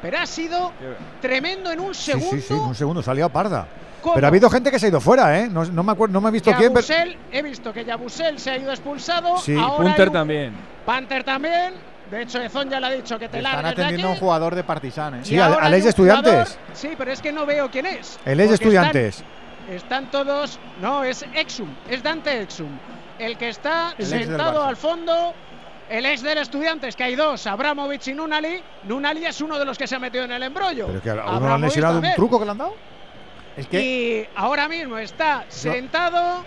Pero 0.00 0.18
ha 0.18 0.26
sido 0.26 0.72
tremendo 1.20 1.70
en 1.72 1.80
un 1.80 1.94
Sí, 1.94 2.12
segundo. 2.12 2.30
sí, 2.30 2.40
sí, 2.40 2.54
en 2.54 2.60
un 2.60 2.74
segundo 2.74 3.02
salía 3.02 3.28
parda. 3.28 3.66
¿Cómo? 4.02 4.14
Pero 4.16 4.26
ha 4.26 4.28
habido 4.28 4.50
gente 4.50 4.70
que 4.70 4.78
se 4.78 4.86
ha 4.86 4.88
ido 4.90 5.00
fuera, 5.00 5.40
¿eh? 5.40 5.48
No, 5.48 5.64
no 5.64 5.82
me 5.82 5.92
acuerdo, 5.92 6.12
no 6.12 6.20
me 6.20 6.28
he 6.28 6.32
visto 6.32 6.50
quién, 6.52 6.74
pero. 6.74 6.86
Yabusel, 6.86 7.16
he 7.32 7.42
visto 7.42 7.72
que 7.72 7.84
Yabusel 7.86 8.38
se 8.38 8.50
ha 8.50 8.58
ido 8.58 8.70
expulsado. 8.70 9.38
Sí, 9.38 9.56
ahora 9.58 9.82
Punter 9.84 10.08
un- 10.08 10.12
también. 10.14 10.52
Panther 10.84 11.24
también. 11.24 11.72
De 12.10 12.22
hecho, 12.22 12.40
Ezón 12.40 12.68
ya 12.70 12.78
le 12.80 12.86
ha 12.86 12.90
dicho 12.90 13.18
que 13.18 13.28
te 13.28 13.38
Están 13.38 13.52
largues 13.54 13.76
de 13.76 13.82
atendiendo 13.82 14.08
a 14.08 14.10
un 14.12 14.18
jugador 14.18 14.54
de 14.54 14.62
Partizan, 14.64 15.14
¿eh? 15.16 15.20
Sí, 15.22 15.38
al- 15.38 15.52
ex 15.52 15.58
jugador- 15.60 15.88
Estudiantes. 15.88 16.58
Sí, 16.74 16.90
pero 16.98 17.10
es 17.12 17.20
que 17.22 17.32
no 17.32 17.46
veo 17.46 17.70
quién 17.70 17.86
es. 17.86 18.18
El 18.24 18.40
ex 18.40 18.52
Estudiantes. 18.52 19.24
Están, 19.68 19.74
están 19.74 20.10
todos. 20.10 20.58
No, 20.80 21.02
es 21.02 21.24
Exum. 21.34 21.68
Es 21.88 22.02
Dante 22.02 22.42
Exum. 22.42 22.68
El 23.18 23.38
que 23.38 23.48
está 23.48 23.94
El 23.96 24.06
sentado 24.06 24.62
al 24.64 24.76
fondo. 24.76 25.32
El 25.88 26.06
ex 26.06 26.22
del 26.22 26.38
Estudiantes, 26.38 26.96
que 26.96 27.04
hay 27.04 27.14
dos, 27.14 27.46
Abramovich 27.46 28.08
y 28.08 28.14
Nunali. 28.14 28.62
Nunali 28.84 29.26
es 29.26 29.40
uno 29.42 29.58
de 29.58 29.64
los 29.66 29.76
que 29.76 29.86
se 29.86 29.94
ha 29.96 29.98
metido 29.98 30.24
en 30.24 30.32
el 30.32 30.42
embrollo. 30.42 30.86
Pero 30.86 31.02
que 31.02 31.10
a 31.10 31.14
uno 31.36 31.46
le 31.48 31.54
han 31.54 31.60
lesionado 31.60 31.98
un 32.00 32.14
truco 32.14 32.38
que 32.38 32.44
le 32.46 32.50
han 32.52 32.58
dado. 32.58 32.74
Es 33.56 33.66
que 33.68 33.80
Y 33.82 34.26
ahora 34.34 34.66
mismo 34.68 34.96
está 34.98 35.44
sentado 35.48 36.42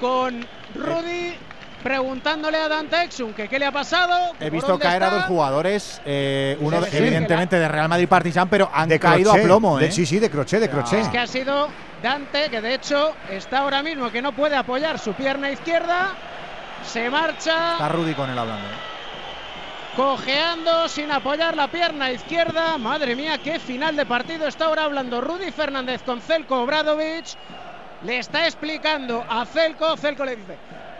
con 0.00 0.44
Rudy 0.74 1.34
preguntándole 1.82 2.58
a 2.58 2.68
Dante 2.68 3.02
Exum 3.02 3.32
que 3.32 3.48
qué 3.48 3.58
le 3.58 3.66
ha 3.66 3.72
pasado. 3.72 4.32
he 4.40 4.50
visto 4.50 4.78
caer 4.78 5.02
a 5.04 5.10
dos 5.10 5.24
jugadores, 5.24 6.00
eh, 6.04 6.56
uno 6.60 6.78
Sí, 6.78 6.84
de- 6.84 6.90
sí, 6.90 6.96
evidentemente 6.98 7.58
de 7.58 7.68
Real 7.68 7.88
Madrid 7.88 8.08
Partizan, 8.08 8.48
pero 8.48 8.70
han 8.72 8.88
De 8.88 8.98
caído 9.00 9.30
crochet, 9.30 9.44
a 9.44 9.46
plomo, 9.46 9.78
de- 9.78 9.86
¿eh? 9.86 9.92
sí, 9.92 10.06
sí, 10.06 10.18
de 10.18 10.30
crochet, 10.30 10.60
de 10.60 10.68
crochet. 10.70 11.00
Es 11.00 11.08
que 11.08 11.18
ha 11.18 11.26
sido 11.26 11.68
Dante, 12.02 12.48
que 12.50 12.60
de 12.60 12.74
hecho 12.74 13.14
está 13.30 13.58
ahora 13.58 13.82
mismo 13.82 14.10
que 14.10 14.22
no 14.22 14.32
puede 14.32 14.56
apoyar 14.56 14.98
su 14.98 15.12
pierna 15.14 15.50
izquierda. 15.50 16.10
Se 16.84 17.10
marcha 17.10 17.72
Está 17.72 17.88
Rudy 17.90 18.14
con 18.14 18.30
él 18.30 18.38
hablando. 18.38 18.66
¿eh? 18.66 18.90
cojeando 19.96 20.88
sin 20.88 21.10
apoyar 21.10 21.56
la 21.56 21.68
pierna 21.68 22.10
izquierda. 22.12 22.78
Madre 22.78 23.16
mía, 23.16 23.38
qué 23.42 23.58
final 23.58 23.96
de 23.96 24.06
partido 24.06 24.46
está 24.46 24.66
ahora 24.66 24.84
hablando 24.84 25.20
Rudy 25.20 25.50
Fernández 25.50 26.02
con 26.02 26.20
Celko 26.20 26.62
Obradovic. 26.62 27.26
Le 28.02 28.18
está 28.18 28.46
explicando 28.46 29.24
a 29.28 29.44
Celko. 29.44 29.96
Celko 29.96 30.24
le 30.24 30.36
dice: 30.36 30.56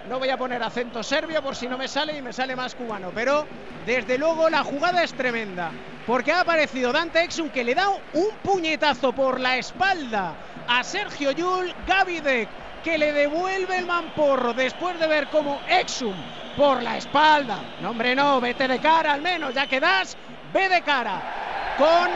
No 0.09 0.19
voy 0.19 0.31
a 0.31 0.37
poner 0.37 0.62
acento 0.62 1.03
serbio 1.03 1.43
por 1.43 1.55
si 1.55 1.69
no 1.69 1.77
me 1.77 1.87
sale 1.87 2.17
y 2.17 2.23
me 2.23 2.33
sale 2.33 2.57
más 2.57 2.75
cubano. 2.75 3.11
Pero 3.15 3.47
desde 3.87 4.19
luego 4.19 4.49
la 4.49 4.65
jugada 4.65 5.03
es 5.03 5.12
tremenda. 5.12 5.70
Porque 6.07 6.33
ha 6.33 6.41
aparecido 6.41 6.93
Dante 6.93 7.23
Exum 7.23 7.51
que 7.51 7.65
le 7.65 7.75
da 7.75 7.89
un 7.91 8.31
puñetazo 8.43 9.12
por 9.12 9.39
la 9.39 9.59
espalda 9.59 10.35
a 10.67 10.83
Sergio 10.83 11.31
Yul. 11.33 11.73
Gavidec 11.87 12.49
que 12.83 12.97
le 12.97 13.12
devuelve 13.12 13.77
el 13.77 13.87
mamporro 13.87 14.55
después 14.55 14.99
de 14.99 15.07
ver 15.07 15.29
cómo 15.29 15.61
Exum 15.69 16.15
por 16.57 16.83
la 16.83 16.97
espalda. 16.97 17.59
No, 17.81 17.91
hombre, 17.91 18.15
no, 18.15 18.41
vete 18.41 18.67
de 18.67 18.79
cara 18.79 19.12
al 19.12 19.20
menos, 19.20 19.55
ya 19.55 19.67
que 19.67 19.81
das, 19.81 20.17
ve 20.53 20.69
de 20.69 20.83
cara. 20.83 21.20
Con 21.77 22.09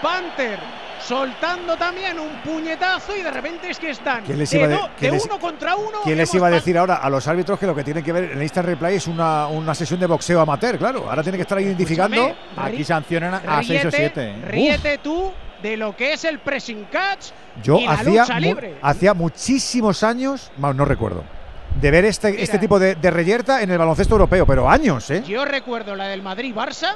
Panther 0.00 0.83
soltando 1.06 1.76
también 1.76 2.18
un 2.18 2.40
puñetazo 2.42 3.14
y 3.16 3.22
de 3.22 3.30
repente 3.30 3.70
es 3.70 3.78
que 3.78 3.90
están 3.90 4.24
¿Quién 4.24 4.38
les 4.38 4.50
de, 4.50 4.66
les- 5.00 5.24
uno 5.26 5.38
contra 5.38 5.76
uno. 5.76 5.98
¿Quién 6.02 6.16
les 6.18 6.32
iba 6.34 6.46
a 6.46 6.50
decir 6.50 6.78
ahora 6.78 6.96
a 6.96 7.10
los 7.10 7.26
árbitros 7.28 7.58
que 7.58 7.66
lo 7.66 7.74
que 7.74 7.84
tienen 7.84 8.02
que 8.02 8.12
ver 8.12 8.24
en 8.24 8.30
el 8.38 8.42
instant 8.42 8.66
replay 8.66 8.96
es 8.96 9.06
una, 9.06 9.46
una 9.48 9.74
sesión 9.74 10.00
de 10.00 10.06
boxeo 10.06 10.40
amateur? 10.40 10.78
Claro, 10.78 11.08
ahora 11.08 11.22
tienen 11.22 11.38
que 11.38 11.42
estar 11.42 11.60
identificando. 11.60 12.16
Escúchame, 12.28 12.68
Aquí 12.68 12.84
sancionan 12.84 13.34
a 13.46 13.62
6 13.62 13.84
o 13.84 13.90
ríete, 13.90 13.96
7. 13.96 14.22
¿eh? 14.30 14.42
Ríete 14.46 14.98
tú 14.98 15.32
de 15.62 15.76
lo 15.76 15.94
que 15.96 16.14
es 16.14 16.24
el 16.24 16.38
pressing 16.40 16.86
catch 16.90 17.26
Yo 17.62 17.78
y 17.78 17.84
la 17.86 17.92
hacía, 17.92 18.20
lucha 18.22 18.34
mu- 18.34 18.40
libre. 18.40 18.78
hacía 18.82 19.14
muchísimos 19.14 20.02
años, 20.02 20.50
no 20.56 20.84
recuerdo, 20.84 21.24
de 21.80 21.90
ver 21.90 22.04
este, 22.04 22.30
Mira. 22.30 22.42
este 22.42 22.58
tipo 22.58 22.78
de, 22.78 22.94
de 22.94 23.10
reyerta 23.10 23.62
en 23.62 23.70
el 23.70 23.78
baloncesto 23.78 24.14
europeo, 24.14 24.46
pero 24.46 24.68
años, 24.70 25.10
¿eh? 25.10 25.22
Yo 25.26 25.44
recuerdo 25.44 25.94
la 25.96 26.06
del 26.08 26.22
Madrid-Barça 26.22 26.94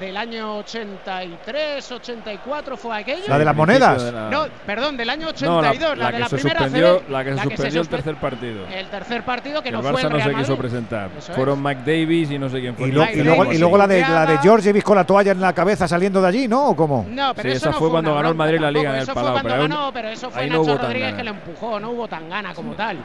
del 0.00 0.16
año 0.16 0.56
83, 0.58 1.92
84 1.92 2.76
fue 2.76 2.96
aquello. 2.98 3.22
La 3.28 3.38
de 3.38 3.44
las 3.44 3.54
monedas. 3.56 4.02
de 4.04 4.12
la- 4.12 4.30
No, 4.30 4.46
perdón, 4.66 4.96
del 4.96 5.08
año 5.10 5.28
No, 5.42 5.62
la, 5.62 5.70
82, 5.70 5.98
la, 5.98 6.04
la 6.04 6.06
de 6.06 6.12
que 6.14 6.18
la 6.20 6.28
se 6.28 6.36
primera 6.36 6.60
suspendió, 6.60 6.98
CB, 7.00 7.10
la 7.10 7.24
que 7.24 7.30
se 7.30 7.36
se 7.36 7.42
suspendió 7.44 7.80
el 7.80 7.86
suspe- 7.86 7.90
tercer 7.90 8.14
partido. 8.16 8.66
El 8.66 8.86
tercer 8.88 9.22
partido 9.24 9.62
que 9.62 9.64
Que 9.64 9.72
no 9.72 9.78
el 9.78 9.84
fue 9.84 9.92
Barça 10.02 10.06
el 10.06 10.12
no 10.12 10.20
se 10.20 10.34
quiso 10.34 10.56
presentar. 10.56 11.10
Eso 11.18 11.32
es. 11.32 11.36
Fueron 11.36 11.60
McDavis 11.62 12.30
y 12.30 12.38
no 12.38 12.48
sé 12.48 12.60
quién 12.60 12.74
fue. 12.76 12.86
Y, 12.86 12.90
el 12.90 12.96
lo- 12.96 13.10
y 13.10 13.22
luego, 13.22 13.52
y 13.52 13.58
luego 13.58 13.78
la 13.78 13.86
de 13.86 14.00
la 14.00 14.26
de. 14.26 14.38
Georgievic 14.38 14.82
con 14.82 14.96
la 14.96 15.04
toalla 15.04 15.32
en 15.32 15.40
la 15.40 15.52
cabeza 15.52 15.86
saliendo 15.88 16.20
de 16.20 16.28
allí, 16.28 16.48
¿no? 16.48 16.68
¿O 16.70 16.76
cómo? 16.76 17.06
No, 17.08 17.34
pero 17.34 17.48
Sí, 17.50 17.56
eso 17.56 17.66
esa 17.68 17.70
no 17.70 17.78
fue 17.78 17.90
cuando 17.90 18.14
ganó 18.14 18.28
el 18.30 18.34
Madrid 18.34 18.58
la 18.60 18.70
Liga 18.70 18.90
en 18.90 18.96
el 18.96 19.02
eso 19.02 19.14
Palau, 19.14 19.32
Fue 19.34 19.42
cuando 19.42 19.62
ganó, 19.62 19.90
pero 19.92 20.08
eso 20.08 20.30
fue 20.30 20.46
Nacho 20.46 20.78
Rodríguez 20.78 21.14
que 21.14 21.24
le 21.24 21.30
empujó, 21.30 21.80
no 21.80 21.90
hubo 21.90 22.08
tan 22.08 22.28
gana 22.28 22.52
como 22.54 22.74
tal. 22.74 22.98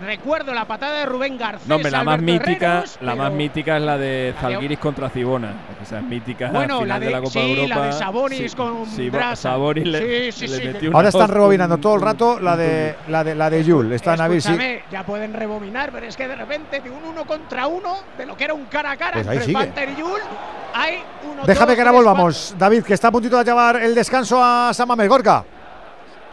Recuerdo 0.00 0.52
la 0.52 0.64
patada 0.64 0.98
de 0.98 1.06
Rubén 1.06 1.38
García. 1.38 1.66
No, 1.68 1.76
hombre, 1.76 1.90
la 1.90 2.02
más 2.02 2.20
mítica, 2.20 2.72
Herreros, 2.78 2.98
la 3.00 3.14
más 3.14 3.32
mítica 3.32 3.76
es 3.76 3.82
la 3.84 3.96
de 3.96 4.34
Zalgiris 4.40 4.78
contra 4.78 5.08
Cibona. 5.08 5.52
Esa 5.82 5.98
es 5.98 6.04
mítica. 6.04 6.50
Bueno, 6.50 6.80
final 6.80 6.88
la 6.88 6.98
de, 7.00 7.06
de- 7.06 7.12
la 7.12 7.18
Copa 7.18 7.30
sí, 7.30 7.38
de 7.40 7.62
Europa. 7.62 7.80
la 7.80 7.86
de 7.86 7.92
Sabonis 7.92 8.54
con 8.56 8.86
sí. 8.86 9.10
Sabonis 9.34 9.86
le, 9.86 10.32
Sí, 10.32 10.46
sí, 10.46 10.48
le 10.48 10.56
sí. 10.58 10.64
metió 10.66 10.90
Ahora 10.94 11.08
están 11.08 11.28
rebobinando 11.28 11.78
todo 11.78 11.94
el 11.94 12.00
rato 12.02 12.40
la 12.40 12.56
de 12.56 12.96
la 13.08 13.22
de 13.22 13.34
la 13.36 13.48
de 13.50 13.64
Jules. 13.64 13.92
Están 13.96 14.20
a 14.20 14.26
ver 14.28 14.42
si. 14.42 14.52
Ya 14.90 15.04
pueden 15.04 15.32
rebobinar, 15.32 15.90
pero 15.92 16.06
es 16.06 16.16
que 16.16 16.26
de 16.26 16.34
repente 16.34 16.80
de 16.80 16.90
un 16.90 17.04
uno 17.04 17.24
contra 17.24 17.66
uno, 17.68 17.96
de 18.18 18.26
lo 18.26 18.36
que 18.36 18.44
era 18.44 18.54
un 18.54 18.64
cara 18.66 18.90
a 18.90 18.96
cara 18.96 19.22
Pues 19.22 19.26
entre. 19.28 19.52
Panther 19.52 19.90
y 19.90 19.96
Yul, 19.96 20.20
hay 20.74 20.98
uno 21.32 21.44
Déjame 21.46 21.66
dos, 21.68 21.74
que 21.76 21.80
ahora 21.82 21.92
volvamos, 21.92 22.54
David, 22.58 22.82
que 22.82 22.94
está 22.94 23.08
a 23.08 23.12
puntito 23.12 23.38
de 23.38 23.44
llevar 23.44 23.76
el 23.76 23.94
descanso 23.94 24.42
a 24.42 24.72
San 24.74 24.88
Mamés. 24.88 25.08
Gorka. 25.08 25.44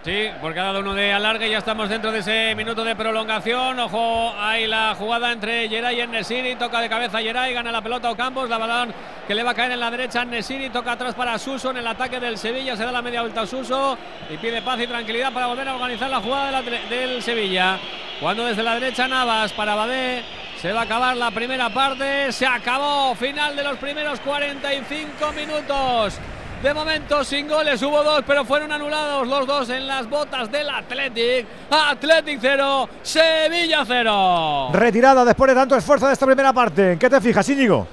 Sí, 0.03 0.31
porque 0.41 0.59
ha 0.59 0.63
dado 0.63 0.79
uno 0.79 0.95
de 0.95 1.13
alargue 1.13 1.47
y 1.47 1.51
ya 1.51 1.59
estamos 1.59 1.87
dentro 1.87 2.11
de 2.11 2.19
ese 2.19 2.55
minuto 2.55 2.83
de 2.83 2.95
prolongación. 2.95 3.79
Ojo, 3.79 4.33
hay 4.35 4.65
la 4.65 4.95
jugada 4.95 5.31
entre 5.31 5.69
Geray 5.69 6.01
y 6.01 6.07
Nesiri. 6.07 6.55
Toca 6.55 6.81
de 6.81 6.89
cabeza 6.89 7.19
Geray, 7.19 7.53
gana 7.53 7.71
la 7.71 7.83
pelota 7.83 8.09
Ocampos. 8.09 8.49
La 8.49 8.57
balón 8.57 8.91
que 9.27 9.35
le 9.35 9.43
va 9.43 9.51
a 9.51 9.53
caer 9.53 9.73
en 9.73 9.79
la 9.79 9.91
derecha 9.91 10.25
Nesiri. 10.25 10.71
Toca 10.71 10.93
atrás 10.93 11.13
para 11.13 11.37
Suso 11.37 11.69
en 11.69 11.77
el 11.77 11.85
ataque 11.85 12.19
del 12.19 12.39
Sevilla. 12.39 12.75
Se 12.75 12.83
da 12.83 12.91
la 12.91 13.03
media 13.03 13.21
vuelta 13.21 13.41
a 13.41 13.45
Suso 13.45 13.95
y 14.27 14.37
pide 14.37 14.63
paz 14.63 14.79
y 14.79 14.87
tranquilidad 14.87 15.31
para 15.31 15.45
volver 15.45 15.69
a 15.69 15.75
organizar 15.75 16.09
la 16.09 16.19
jugada 16.19 16.63
del 16.63 17.21
Sevilla. 17.21 17.77
Cuando 18.19 18.45
desde 18.45 18.63
la 18.63 18.73
derecha 18.73 19.07
Navas 19.07 19.53
para 19.53 19.75
Badé. 19.75 20.23
Se 20.59 20.73
va 20.73 20.81
a 20.81 20.83
acabar 20.83 21.15
la 21.15 21.29
primera 21.29 21.69
parte. 21.69 22.31
Se 22.31 22.47
acabó. 22.47 23.13
Final 23.13 23.55
de 23.55 23.63
los 23.63 23.77
primeros 23.77 24.19
45 24.21 25.31
minutos. 25.33 26.19
De 26.61 26.75
momento 26.75 27.23
sin 27.23 27.47
goles, 27.47 27.81
hubo 27.81 28.03
dos, 28.03 28.23
pero 28.27 28.45
fueron 28.45 28.71
anulados 28.71 29.27
los 29.27 29.47
dos 29.47 29.67
en 29.71 29.87
las 29.87 30.07
botas 30.07 30.51
del 30.51 30.69
Athletic. 30.69 31.47
Athletic 31.71 32.37
0, 32.39 32.89
Sevilla 33.01 33.83
0. 33.83 34.69
Retirada 34.71 35.25
después 35.25 35.49
de 35.49 35.55
tanto 35.55 35.75
esfuerzo 35.75 36.05
de 36.05 36.13
esta 36.13 36.27
primera 36.27 36.53
parte. 36.53 36.91
¿En 36.91 36.99
qué 36.99 37.09
te 37.09 37.19
fijas, 37.19 37.49
Íñigo? 37.49 37.87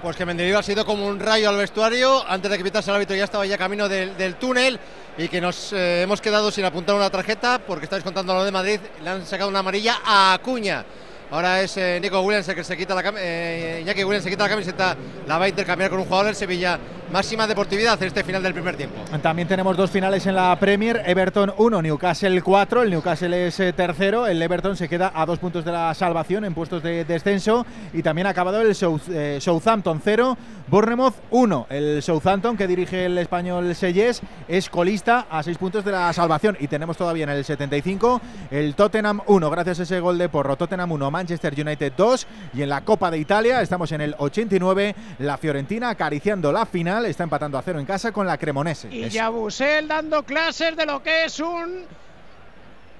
Pues 0.00 0.16
que 0.16 0.24
Mendilibar 0.24 0.60
ha 0.60 0.62
sido 0.62 0.86
como 0.86 1.06
un 1.06 1.20
rayo 1.20 1.50
al 1.50 1.58
vestuario. 1.58 2.24
Antes 2.26 2.50
de 2.50 2.56
que 2.56 2.64
pitase 2.64 2.90
el 2.90 2.96
árbitro 2.96 3.14
ya 3.14 3.24
estaba 3.24 3.44
ya 3.44 3.58
camino 3.58 3.90
del, 3.90 4.16
del 4.16 4.36
túnel 4.36 4.80
y 5.18 5.28
que 5.28 5.42
nos 5.42 5.74
eh, 5.74 6.00
hemos 6.00 6.22
quedado 6.22 6.50
sin 6.50 6.64
apuntar 6.64 6.94
una 6.94 7.10
tarjeta 7.10 7.58
porque 7.58 7.84
estáis 7.84 8.02
contando 8.02 8.32
lo 8.32 8.42
de 8.42 8.52
Madrid. 8.52 8.80
Le 9.02 9.10
han 9.10 9.26
sacado 9.26 9.50
una 9.50 9.58
amarilla 9.58 9.98
a 10.02 10.32
Acuña. 10.32 10.82
Ahora 11.30 11.60
es 11.60 11.76
eh, 11.76 11.98
Nico 12.00 12.20
Williams 12.22 12.48
el 12.48 12.54
que 12.54 12.64
se 12.64 12.76
quita 12.76 12.94
la. 12.94 13.12
Eh, 13.18 13.84
Williams 13.86 14.24
se 14.24 14.30
quita 14.30 14.44
la 14.44 14.48
camiseta. 14.50 14.96
La 15.26 15.38
va 15.38 15.44
a 15.44 15.48
intercambiar 15.48 15.90
con 15.90 15.98
un 16.00 16.04
jugador 16.06 16.26
del 16.26 16.34
Sevilla. 16.34 16.78
Máxima 17.10 17.46
deportividad 17.46 17.98
en 18.02 18.08
este 18.08 18.22
final 18.22 18.42
del 18.42 18.52
primer 18.52 18.76
tiempo. 18.76 18.96
También 19.22 19.48
tenemos 19.48 19.74
dos 19.78 19.90
finales 19.90 20.26
en 20.26 20.34
la 20.34 20.54
Premier, 20.60 21.02
Everton 21.06 21.54
1, 21.56 21.80
Newcastle 21.80 22.42
4, 22.42 22.82
el 22.82 22.90
Newcastle 22.90 23.46
es 23.46 23.58
eh, 23.60 23.72
tercero, 23.72 24.26
el 24.26 24.42
Everton 24.42 24.76
se 24.76 24.90
queda 24.90 25.10
a 25.14 25.24
dos 25.24 25.38
puntos 25.38 25.64
de 25.64 25.72
la 25.72 25.94
salvación 25.94 26.44
en 26.44 26.52
puestos 26.52 26.82
de 26.82 27.06
descenso 27.06 27.64
y 27.94 28.02
también 28.02 28.26
ha 28.26 28.30
acabado 28.30 28.60
el 28.60 28.74
South- 28.74 29.08
eh, 29.10 29.38
Southampton 29.40 30.02
0, 30.04 30.36
Bournemouth 30.66 31.14
1, 31.30 31.66
el 31.70 32.02
Southampton 32.02 32.58
que 32.58 32.66
dirige 32.66 33.06
el 33.06 33.16
español 33.16 33.74
Seyes 33.74 34.20
es 34.46 34.68
colista 34.68 35.28
a 35.30 35.42
seis 35.42 35.56
puntos 35.56 35.86
de 35.86 35.92
la 35.92 36.12
salvación 36.12 36.58
y 36.60 36.68
tenemos 36.68 36.98
todavía 36.98 37.24
en 37.24 37.30
el 37.30 37.42
75 37.42 38.20
el 38.50 38.74
Tottenham 38.74 39.22
1, 39.26 39.48
gracias 39.48 39.80
a 39.80 39.82
ese 39.84 40.00
gol 40.00 40.18
de 40.18 40.28
porro, 40.28 40.56
Tottenham 40.56 40.92
1, 40.92 41.10
Manchester 41.18 41.52
United 41.58 41.92
2 41.96 42.26
y 42.54 42.62
en 42.62 42.68
la 42.68 42.82
Copa 42.82 43.10
de 43.10 43.18
Italia 43.18 43.60
estamos 43.60 43.90
en 43.90 44.00
el 44.02 44.14
89, 44.18 44.94
la 45.18 45.36
Fiorentina 45.36 45.88
acariciando 45.90 46.52
la 46.52 46.64
final, 46.64 47.06
está 47.06 47.24
empatando 47.24 47.58
a 47.58 47.62
cero 47.62 47.80
en 47.80 47.86
casa 47.86 48.12
con 48.12 48.24
la 48.26 48.38
Cremonese. 48.38 48.88
Y 48.94 49.08
Yabusel 49.08 49.88
dando 49.88 50.22
clases 50.22 50.76
de 50.76 50.86
lo 50.86 51.02
que 51.02 51.24
es 51.24 51.40
un 51.40 51.86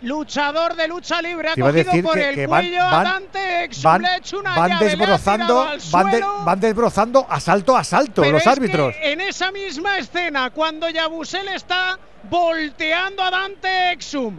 luchador 0.03 0.75
de 0.75 0.89
lucha 0.89 1.21
libre. 1.23 1.49
Ha 1.51 1.55
cogido 1.55 1.73
decir 1.73 2.03
por 2.05 2.15
que- 2.15 2.29
el 2.31 2.35
que 2.35 2.47
van- 2.49 2.63
cuello 2.65 2.83
a 2.85 3.03
Dante 3.05 3.65
Exum, 3.65 3.83
Van, 3.85 4.03
van 4.57 4.79
desbrozando, 4.81 5.57
van, 5.93 6.11
de- 6.11 6.19
suelo. 6.21 6.45
van 6.45 6.61
desbrozando 6.61 7.27
asalto 7.29 7.77
a 7.77 7.81
asalto 7.81 8.23
Pero 8.23 8.33
los 8.35 8.41
es 8.41 8.45
que 8.45 8.51
árbitros. 8.51 8.95
en 9.01 9.21
esa 9.21 9.51
misma 9.53 9.99
escena, 9.99 10.51
cuando 10.51 10.89
Yabusel 10.89 11.49
está 11.49 11.99
volteando 12.31 13.23
a 13.23 13.31
Dante 13.31 13.93
Exum, 13.93 14.39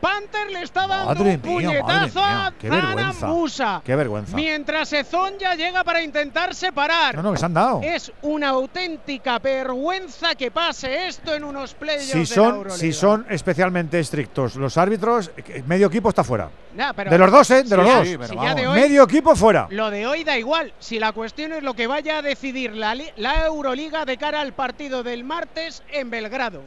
Panther 0.00 0.50
le 0.50 0.62
está 0.62 0.86
dando 0.86 1.06
Madre 1.06 1.20
un 1.22 1.26
mía, 1.28 1.40
puñetazo 1.42 2.20
mía, 2.20 2.46
a 2.46 2.52
qué 2.52 2.68
Dana 2.68 2.94
vergüenza. 2.94 3.26
Musa. 3.26 3.82
Qué 3.84 3.96
vergüenza. 3.96 4.36
Mientras 4.36 4.92
Ezón 4.92 5.38
ya 5.38 5.54
llega 5.54 5.82
para 5.84 6.02
intentar 6.02 6.54
separar. 6.54 7.16
No, 7.16 7.22
no, 7.22 7.32
que 7.32 7.38
se 7.38 7.46
han 7.46 7.54
dado. 7.54 7.80
Es 7.82 8.12
una 8.22 8.48
auténtica 8.50 9.38
vergüenza 9.38 10.34
que 10.34 10.50
pase 10.50 11.06
esto 11.08 11.34
en 11.34 11.44
unos 11.44 11.74
playoffs 11.74 12.06
Si 12.10 12.18
de 12.18 12.20
la 12.20 12.26
son, 12.26 12.70
si 12.70 12.92
son 12.92 13.26
especialmente 13.30 13.98
estrictos 13.98 14.54
los 14.56 14.76
árbitros, 14.76 15.30
eh, 15.36 15.62
medio 15.66 15.86
equipo 15.86 16.10
está 16.10 16.22
fuera. 16.22 16.50
Nah, 16.74 16.92
pero- 16.92 17.10
de 17.10 17.18
los 17.18 17.30
dos, 17.30 17.50
¿eh? 17.50 17.62
De 17.62 17.68
Sí, 17.70 17.74
los 17.76 17.86
sí, 17.86 17.94
dos. 17.94 18.02
pero 18.04 18.26
Si 18.28 18.34
ya 18.34 18.40
vamos. 18.42 18.56
de 18.56 18.68
hoy- 18.68 18.80
medio 18.80 19.02
equipo 19.04 19.34
fuera. 19.34 19.66
Lo 19.70 19.90
de 19.90 20.06
hoy 20.06 20.24
da 20.24 20.36
igual. 20.38 20.72
Si 20.78 20.98
la 20.98 21.12
cuestión 21.12 21.52
es 21.54 21.62
lo 21.62 21.74
que 21.74 21.86
vaya 21.86 22.18
a 22.18 22.22
decidir 22.22 22.74
la, 22.76 22.94
la 23.16 23.46
Euroliga 23.46 24.04
de 24.04 24.18
cara 24.18 24.42
al 24.42 24.52
partido 24.52 25.02
del 25.02 25.24
martes 25.24 25.82
en 25.90 26.10
Belgrado. 26.10 26.62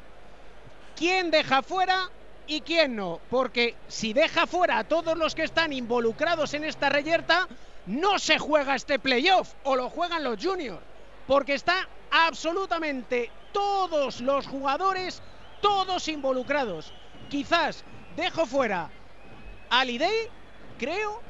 ¿Quién 0.97 1.31
deja 1.31 1.61
fuera 1.61 2.09
y 2.49 2.61
quién 2.61 2.95
no. 2.95 3.21
Porque 3.29 3.75
si 3.87 4.11
deja 4.11 4.45
fuera 4.47 4.79
a 4.79 4.83
todos 4.83 5.17
los 5.17 5.35
que 5.35 5.43
están 5.43 5.71
involucrados 5.71 6.53
en 6.53 6.65
esta 6.65 6.89
reyerta, 6.89 7.47
no 7.85 8.19
se 8.19 8.37
juega 8.39 8.75
este 8.75 8.99
playoff 8.99 9.53
o 9.63 9.75
lo 9.75 9.89
juegan 9.89 10.23
los 10.23 10.43
juniors. 10.43 10.81
Porque 11.27 11.53
está 11.53 11.87
absolutamente 12.11 13.31
todos 13.53 14.19
los 14.19 14.47
jugadores, 14.47 15.21
todos 15.61 16.07
involucrados. 16.07 16.91
Quizás 17.29 17.83
dejo 18.17 18.45
fuera 18.45 18.89
a 19.69 19.85
Lidey, 19.85 20.27
creo, 20.79 21.21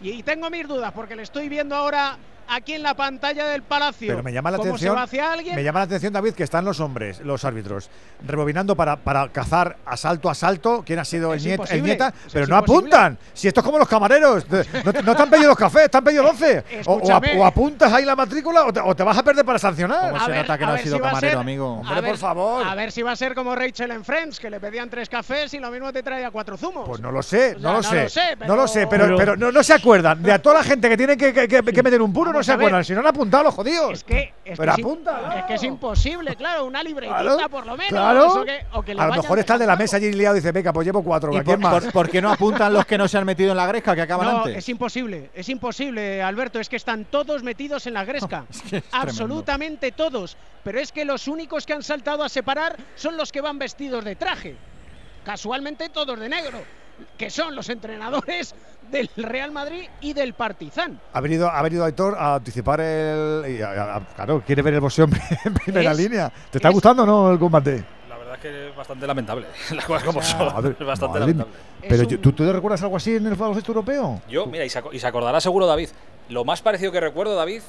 y 0.00 0.22
tengo 0.22 0.50
mis 0.50 0.66
dudas 0.66 0.92
porque 0.92 1.14
le 1.14 1.22
estoy 1.22 1.48
viendo 1.48 1.76
ahora 1.76 2.18
aquí 2.48 2.74
en 2.74 2.82
la 2.82 2.94
pantalla 2.94 3.46
del 3.46 3.62
Palacio. 3.62 4.08
Pero 4.08 4.22
me 4.22 4.32
llama 4.32 4.50
la 4.50 4.56
cómo 4.58 4.70
atención. 4.70 4.92
se 4.92 4.96
va 4.96 5.02
hacia 5.02 5.32
alguien. 5.32 5.54
Me 5.56 5.62
llama 5.64 5.80
la 5.80 5.84
atención, 5.84 6.12
David, 6.12 6.34
que 6.34 6.42
están 6.44 6.64
los 6.64 6.80
hombres, 6.80 7.20
los 7.20 7.44
árbitros, 7.44 7.90
rebobinando 8.26 8.76
para, 8.76 8.96
para 8.96 9.28
cazar 9.28 9.76
asalto 9.86 10.28
a 10.28 10.32
asalto 10.32 10.82
quién 10.84 10.98
ha 10.98 11.04
sido 11.04 11.32
el, 11.34 11.40
niet- 11.40 11.70
el 11.70 11.82
nieta, 11.82 12.08
es 12.26 12.32
pero 12.32 12.46
no 12.46 12.58
imposible. 12.58 12.88
apuntan. 12.96 13.18
Si 13.34 13.48
esto 13.48 13.60
es 13.60 13.64
como 13.66 13.78
los 13.78 13.88
camareros, 13.88 14.44
no, 14.84 14.92
te- 14.92 15.02
no 15.02 15.14
te 15.16 15.22
han 15.22 15.30
pedido 15.30 15.54
café, 15.56 15.88
te 15.88 15.96
han 15.96 16.04
pedido 16.04 16.22
12. 16.24 16.64
O, 16.86 16.94
o 16.94 16.96
ap- 16.96 17.24
Escúchame. 17.24 17.40
o 17.40 17.44
apuntas 17.46 17.92
ahí 17.92 18.04
la 18.04 18.16
matrícula 18.16 18.64
o 18.66 18.72
te, 18.72 18.80
o 18.80 18.94
te 18.96 19.02
vas 19.02 19.16
a 19.18 19.22
perder 19.22 19.44
para 19.44 19.58
sancionar. 19.58 20.10
¿Cómo 20.12 20.24
se 20.24 20.34
nota 20.34 20.58
que 20.58 20.64
no 20.64 20.70
a 20.70 20.72
ha 20.72 20.76
ver 20.76 20.82
sido 20.84 20.96
si 20.96 21.00
va 21.02 21.06
a 21.08 21.10
camarero, 21.10 21.32
ser- 21.32 21.40
amigo? 21.40 21.72
Hombre, 21.74 21.94
a 21.96 22.00
ver, 22.00 22.10
por 22.10 22.18
favor. 22.18 22.66
A 22.66 22.74
ver 22.74 22.92
si 22.92 23.02
va 23.02 23.12
a 23.12 23.16
ser 23.16 23.34
como 23.34 23.54
Rachel 23.54 23.90
en 23.90 24.04
Friends, 24.04 24.40
que 24.40 24.50
le 24.50 24.58
pedían 24.60 24.88
tres 24.90 25.08
cafés 25.08 25.52
y 25.54 25.58
lo 25.58 25.70
mismo 25.70 25.92
te 25.92 26.02
traía 26.02 26.30
cuatro 26.30 26.56
zumos. 26.56 26.86
Pues 26.88 27.00
no 27.00 27.10
lo 27.12 27.22
sé, 27.22 27.54
O 27.56 27.58
sea, 27.60 27.62
no 27.62 27.68
lo 27.72 27.76
no 27.76 27.82
sé. 27.82 28.02
lo 28.02 28.08
sé, 28.08 28.20
No 28.46 28.56
lo 28.56 28.68
sé, 28.68 28.86
pero, 28.86 29.04
pero- 29.04 29.16
pero 29.16 29.36
no, 29.36 29.52
no 29.52 29.62
se 29.62 29.74
acuerdan. 29.74 30.22
De 30.22 30.32
a 30.32 30.40
toda 30.40 30.56
la 30.56 30.64
gente 30.64 30.88
que 30.88 30.96
tiene 30.96 31.16
que, 31.16 31.32
que- 31.32 31.48
que- 31.48 31.62
que 31.62 31.82
meter 31.82 32.00
un 32.02 32.12
puro, 32.12 32.32
no 32.40 32.44
se 32.44 32.52
acuerdan. 32.52 32.84
Si 32.84 32.92
no 32.92 33.00
han 33.00 33.06
apuntado 33.06 33.44
los 33.44 33.54
jodidos. 33.54 33.92
Es 33.92 34.04
que, 34.04 34.34
es, 34.44 34.58
Pero 34.58 34.74
que 34.74 34.80
apunta, 34.82 35.38
es 35.38 35.44
que 35.44 35.54
es 35.54 35.62
imposible, 35.62 36.36
claro, 36.36 36.64
una 36.64 36.82
libretita 36.82 37.20
Claro, 37.20 37.48
por 37.48 37.66
lo 37.66 37.76
menos. 37.76 37.90
claro. 37.90 38.26
eso 38.26 38.44
que- 38.44 38.66
o 38.72 38.82
que 38.82 38.92
a 38.92 39.06
lo 39.06 39.14
mejor 39.14 39.38
está 39.38 39.54
el 39.54 39.60
de 39.60 39.66
la 39.66 39.76
mesa 39.76 39.96
allí 39.96 40.12
liado 40.12 40.36
y 40.36 40.40
dice, 40.40 40.52
venga, 40.52 40.72
pues 40.72 40.84
llevo 40.86 41.02
cuatro. 41.02 41.32
¿Y 41.32 41.36
¿A 41.36 41.44
quién 41.44 41.60
por, 41.60 41.70
más? 41.70 41.82
por- 41.84 41.92
por 41.92 42.10
qué 42.10 42.20
no 42.20 42.30
apuntan 42.32 42.72
los 42.72 42.84
que 42.86 42.98
no 42.98 43.06
se 43.08 43.18
han 43.18 43.24
metido 43.24 43.50
en 43.52 43.56
la 43.56 43.66
gresca 43.66 43.94
que 43.94 44.02
acaban 44.02 44.26
No, 44.28 44.36
antes? 44.38 44.56
es 44.56 44.68
imposible, 44.68 45.30
es 45.34 45.48
imposible, 45.48 46.22
Alberto. 46.22 46.58
Es 46.60 46.68
que 46.68 46.76
están 46.76 47.04
todos 47.06 47.42
metidos 47.42 47.86
en 47.86 47.94
la 47.94 48.04
gresca. 48.04 48.44
Absolutamente 48.92 49.92
todos. 49.92 50.36
Pero 50.64 50.78
es 50.78 50.92
que 50.92 51.04
los 51.04 51.28
únicos 51.28 51.66
que 51.66 51.72
han 51.72 51.82
saltado 51.82 52.22
a 52.22 52.28
separar 52.28 52.76
son 52.94 53.16
los 53.16 53.32
que 53.32 53.40
van 53.40 53.58
vestidos 53.58 54.04
de 54.04 54.16
traje. 54.16 54.56
Casualmente 55.24 55.88
todos 55.88 56.18
de 56.18 56.28
negro. 56.28 56.58
Que 57.18 57.30
son 57.30 57.54
los 57.54 57.68
entrenadores 57.68 58.54
del 58.90 59.08
Real 59.16 59.50
Madrid 59.52 59.84
y 60.00 60.12
del 60.12 60.34
Partizan. 60.34 61.00
Ha 61.12 61.20
venido, 61.20 61.48
ha 61.50 61.62
venido 61.62 61.84
Aitor 61.84 62.16
a 62.18 62.36
anticipar 62.36 62.80
el. 62.80 63.44
y 63.58 63.62
a- 63.62 63.96
a- 63.96 64.00
claro, 64.14 64.42
quiere 64.46 64.62
ver 64.62 64.74
el 64.74 64.80
boxeo 64.80 65.06
en 65.44 65.54
primera 65.54 65.92
Es- 65.92 65.98
línea. 65.98 66.32
¿Te 66.50 66.58
está 66.58 66.68
es- 66.68 66.74
gustando 66.74 67.02
o 67.02 67.06
no 67.06 67.30
el 67.32 67.38
combate? 67.38 67.84
La 68.08 68.16
verdad 68.18 68.34
es 68.34 68.40
que 68.40 68.68
es 68.70 68.76
bastante 68.76 69.06
lamentable. 69.06 69.46
Las 69.74 69.84
cosas 69.84 70.04
como 70.04 70.22
son. 70.22 70.46
Madre- 70.52 70.74
es 70.78 70.86
bastante 70.86 71.18
madre 71.18 71.32
lamentable. 71.32 71.54
Pero 71.88 72.06
¿tú, 72.08 72.18
¿tú 72.18 72.32
te 72.32 72.52
recuerdas 72.52 72.82
algo 72.82 72.96
así 72.96 73.16
en 73.16 73.26
el 73.26 73.34
baloncesto 73.34 73.72
europeo? 73.72 74.22
Yo, 74.28 74.46
mira, 74.46 74.64
y 74.64 74.70
se, 74.70 74.82
y 74.92 74.98
se 74.98 75.06
acordará 75.06 75.40
seguro 75.40 75.66
David. 75.66 75.88
Lo 76.28 76.44
más 76.44 76.60
parecido 76.62 76.92
que 76.92 77.00
recuerdo, 77.00 77.34
David, 77.34 77.62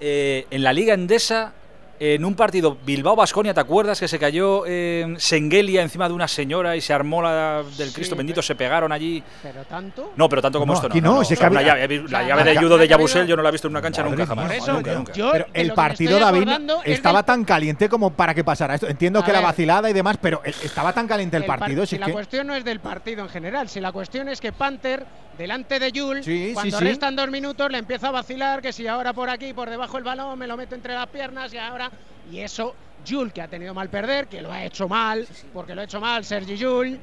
eh, 0.00 0.46
en 0.50 0.62
la 0.62 0.72
Liga 0.72 0.94
Endesa, 0.94 1.52
en 2.00 2.24
un 2.24 2.34
partido 2.34 2.76
Bilbao-Basconia, 2.84 3.54
¿te 3.54 3.60
acuerdas? 3.60 4.00
Que 4.00 4.08
se 4.08 4.18
cayó 4.18 4.64
eh, 4.66 5.14
Sengelia 5.18 5.82
encima 5.82 6.08
de 6.08 6.14
una 6.14 6.26
señora 6.26 6.74
y 6.76 6.80
se 6.80 6.92
armó 6.92 7.22
la 7.22 7.62
del 7.78 7.92
Cristo 7.92 8.16
bendito, 8.16 8.42
se 8.42 8.54
pegaron 8.56 8.90
allí. 8.90 9.22
Pero 9.42 9.64
tanto. 9.64 10.12
No, 10.16 10.28
pero 10.28 10.42
tanto 10.42 10.58
como 10.58 10.72
No, 10.72 10.76
esto 10.78 10.88
no. 10.88 10.92
aquí 10.92 11.00
no, 11.00 11.12
no, 11.14 11.18
O 11.20 11.24
sea, 11.24 11.36
llave- 11.48 12.08
la 12.08 12.22
llave 12.26 12.44
de 12.44 12.56
judo 12.56 12.76
de 12.78 12.88
Yabusel 12.88 13.26
yo 13.26 13.36
no 13.36 13.42
la 13.42 13.50
he 13.50 13.52
visto 13.52 13.68
en 13.68 13.72
una 13.74 13.82
cancha 13.82 14.02
Madre 14.02 14.16
nunca 14.16 14.26
jamás. 14.26 14.52
Eso, 14.52 14.72
Nunca, 14.72 14.94
nunca. 14.94 15.12
yo 15.12 15.30
Pero 15.32 15.46
el 15.54 15.72
partido, 15.74 16.18
David, 16.18 16.48
estaba 16.84 17.18
del- 17.20 17.26
tan 17.26 17.44
caliente 17.44 17.88
como 17.88 18.10
para 18.12 18.34
que 18.34 18.42
pasara 18.42 18.74
esto. 18.74 18.88
Entiendo 18.88 19.20
A 19.20 19.24
que 19.24 19.32
la 19.32 19.38
ver. 19.38 19.46
vacilada 19.46 19.88
y 19.88 19.92
demás, 19.92 20.16
pero 20.20 20.40
el- 20.44 20.54
estaba 20.62 20.92
tan 20.92 21.06
caliente 21.06 21.36
el, 21.36 21.44
El 21.44 21.46
par- 21.46 21.60
partido. 21.60 21.82
si 21.86 21.90
si 21.90 21.94
es 21.96 22.00
la 22.00 22.06
que- 22.06 22.12
cuestión 22.12 22.46
no 22.48 22.54
es 22.54 22.64
del 22.64 22.80
partido 22.80 23.22
en 23.22 23.28
general, 23.28 23.68
si 23.68 23.80
la 23.80 23.92
cuestión 23.92 24.28
es 24.28 24.40
que 24.40 24.50
Panther, 24.52 25.04
delante 25.38 25.78
de 25.78 25.90
Jules, 25.94 26.24
Sí, 26.24 26.50
cuando 26.52 26.78
sí. 26.78 26.84
restan 26.84 27.16
dos 27.16 27.28
minutos, 27.30 27.70
le 27.70 27.78
empieza 27.78 28.08
a 28.08 28.10
vacilar 28.10 28.60
que 28.60 28.72
si 28.72 28.86
ahora 28.86 29.12
por 29.12 29.30
aquí, 29.30 29.52
por 29.54 29.70
debajo 29.70 29.96
del 29.96 30.04
balón, 30.04 30.38
me 30.38 30.46
lo 30.46 30.56
meto 30.56 30.74
entre 30.74 30.94
las 30.94 31.06
piernas 31.06 31.52
y 31.54 31.58
ahora. 31.58 31.81
Y 32.30 32.38
eso, 32.40 32.74
Jules, 33.08 33.32
que 33.32 33.42
ha 33.42 33.48
tenido 33.48 33.74
mal 33.74 33.88
perder, 33.88 34.26
que 34.28 34.40
lo 34.42 34.52
ha 34.52 34.64
hecho 34.64 34.88
mal, 34.88 35.26
porque 35.52 35.74
lo 35.74 35.80
ha 35.80 35.84
hecho 35.84 36.00
mal 36.00 36.24
Sergi 36.24 36.56
Jules, 36.62 36.98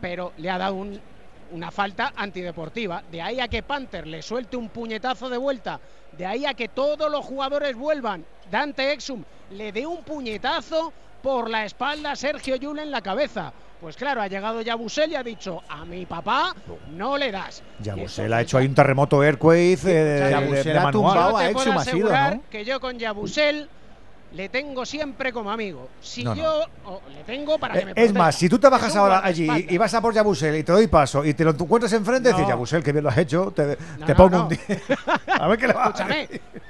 pero 0.00 0.32
le 0.38 0.50
ha 0.50 0.58
dado 0.58 0.74
un- 0.74 1.00
una 1.52 1.70
falta 1.70 2.12
antideportiva. 2.14 3.02
De 3.10 3.22
ahí 3.22 3.40
a 3.40 3.48
que 3.48 3.62
Panther 3.62 4.06
le 4.06 4.20
suelte 4.22 4.56
un 4.56 4.68
puñetazo 4.68 5.30
de 5.30 5.38
vuelta, 5.38 5.80
de 6.16 6.26
ahí 6.26 6.44
a 6.44 6.52
que 6.54 6.68
todos 6.68 7.10
los 7.10 7.24
jugadores 7.24 7.74
vuelvan, 7.74 8.24
Dante 8.50 8.92
Exum 8.92 9.24
le 9.52 9.72
dé 9.72 9.86
un 9.86 10.02
puñetazo 10.02 10.92
por 11.22 11.48
la 11.50 11.64
espalda 11.64 12.12
a 12.12 12.16
Sergio 12.16 12.56
Yul 12.56 12.78
en 12.78 12.90
la 12.90 13.00
cabeza. 13.00 13.52
Pues 13.80 13.96
claro, 13.96 14.20
ha 14.20 14.26
llegado 14.26 14.60
Yabusel 14.60 15.12
y 15.12 15.14
ha 15.14 15.22
dicho, 15.22 15.62
a 15.68 15.84
mi 15.84 16.04
papá 16.04 16.54
no 16.90 17.16
le 17.16 17.30
das. 17.30 17.62
Yabusel 17.80 18.32
ha 18.32 18.40
hecho 18.42 18.58
ahí 18.58 18.66
un 18.66 18.74
terremoto 18.74 19.22
Earthquake 19.22 19.78
eh, 19.84 19.86
de, 19.86 20.30
Yabusel 20.30 20.64
de- 20.64 20.72
de 20.72 20.78
ha 20.78 20.82
manual. 20.82 20.92
tumbado 20.92 21.30
Yo 21.30 21.36
a 21.36 21.40
te 21.40 21.46
Exum 21.46 21.64
puedo 21.64 21.78
ha 21.78 21.84
sido, 21.84 21.94
asegurar 21.96 22.36
¿no? 22.36 22.42
que 22.50 22.64
yo 22.64 22.80
con 22.80 22.98
Yabusel 22.98 23.68
le 24.38 24.48
tengo 24.48 24.86
siempre 24.86 25.32
como 25.32 25.50
amigo. 25.50 25.88
Si 26.00 26.22
No, 26.22 26.32
no. 26.32 26.40
yo 26.40 26.64
o 26.84 27.02
le 27.12 27.24
tengo 27.24 27.58
para 27.58 27.74
que 27.74 27.84
me 27.86 27.90
Eh, 27.90 27.94
Es 27.96 28.04
proteja. 28.12 28.18
más, 28.24 28.34
si 28.36 28.48
tú 28.48 28.56
te 28.56 28.68
bajas 28.68 28.90
Es 28.90 28.96
ahora 28.96 29.20
allí 29.24 29.48
y 29.68 29.76
vas 29.76 29.92
a 29.94 30.00
por 30.00 30.14
Yabusel 30.14 30.54
y 30.54 30.62
te 30.62 30.70
doy 30.70 30.86
paso 30.86 31.24
y 31.24 31.34
te 31.34 31.42
lo 31.42 31.50
encuentras 31.50 31.92
enfrente, 31.92 32.30
No. 32.30 32.36
dices, 32.36 32.48
Yabusel, 32.48 32.84
que 32.84 32.92
bien 32.92 33.02
lo 33.02 33.10
has 33.10 33.18
hecho, 33.18 33.50
te, 33.50 33.76
No, 33.98 34.06
te 34.06 34.12
no, 34.12 34.16
pongo 34.16 34.36
no. 34.36 34.42
un 34.44 34.48
día. 34.50 34.58
a 35.40 35.48
ver 35.48 35.58
qué 35.58 35.66
le 35.66 35.72
va 35.72 35.86
a 35.86 35.88
Escúchame, 35.88 36.28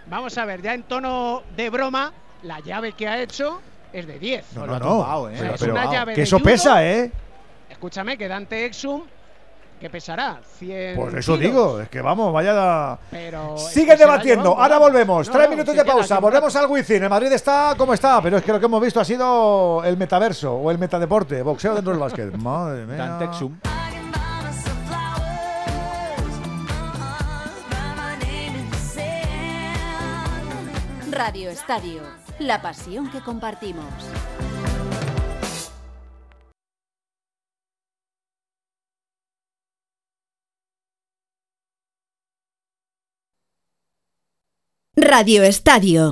vamos 0.09 0.39
a 0.39 0.45
ver, 0.47 0.63
ya 0.63 0.73
en 0.73 0.85
tono 0.85 1.43
de 1.55 1.69
broma, 1.69 2.11
la 2.45 2.59
llave 2.61 2.93
que 2.95 3.07
ha 3.07 3.21
hecho 3.21 3.61
es 3.93 4.07
de 4.07 4.19
10. 4.19 4.47
No, 4.55 4.67
no, 4.67 4.79
no. 4.79 4.89
tumbado, 4.89 5.29
¿eh? 5.29 5.35
Pero- 5.39 5.55
Es 5.55 5.61
pero- 5.61 5.73
una 5.75 5.93
llave 5.93 6.15
que 6.15 6.21
de 6.21 6.25
eso 6.25 6.39
judo. 6.39 6.45
pesa, 6.47 6.87
¿eh? 6.87 7.13
Escúchame, 7.69 8.17
que 8.17 8.29
Dante 8.29 8.65
Exum, 8.65 9.03
que 9.79 9.91
pesará 9.91 10.39
100 10.59 10.97
Pues 10.97 11.15
eso 11.15 11.37
kilos, 11.37 11.41
digo, 11.41 11.81
es 11.81 11.89
que 11.89 12.01
vamos, 12.01 12.33
vaya. 12.33 12.99
Pero 13.11 13.57
Sigue 13.57 13.97
debatiendo, 13.97 14.59
ahora 14.59 14.79
volvemos. 14.79 15.27
No, 15.27 15.33
Tres 15.33 15.45
no, 15.47 15.51
minutos 15.51 15.75
de 15.77 15.85
pausa, 15.85 16.19
volvemos 16.19 16.55
al 16.57 16.67
Wizzing. 16.67 17.03
El 17.03 17.11
Madrid 17.11 17.33
está 17.33 17.75
como 17.77 17.95
está, 17.95 18.21
pero 18.21 18.39
es 18.39 18.45
que 18.45 18.53
lo 18.53 18.61
que 18.61 18.67
hemos 18.67 18.83
visto 18.83 19.01
ha 19.01 19.05
sido 19.05 19.83
el 19.85 19.97
metaverso 19.97 20.55
o 20.55 20.71
el 20.71 20.79
metadeporte, 20.79 21.43
boxeo 21.43 21.75
dentro 21.75 21.93
del 21.93 22.01
básquet. 22.01 22.33
Madre 22.37 22.87
mía. 22.87 22.97
Dante 22.97 23.25
Exum. 23.27 23.57
Radio 31.11 31.51
Estadio, 31.51 32.03
la 32.39 32.63
pasión 32.63 33.11
que 33.11 33.21
compartimos. 33.21 33.85
Radio 45.11 45.43
Estadio. 45.43 46.11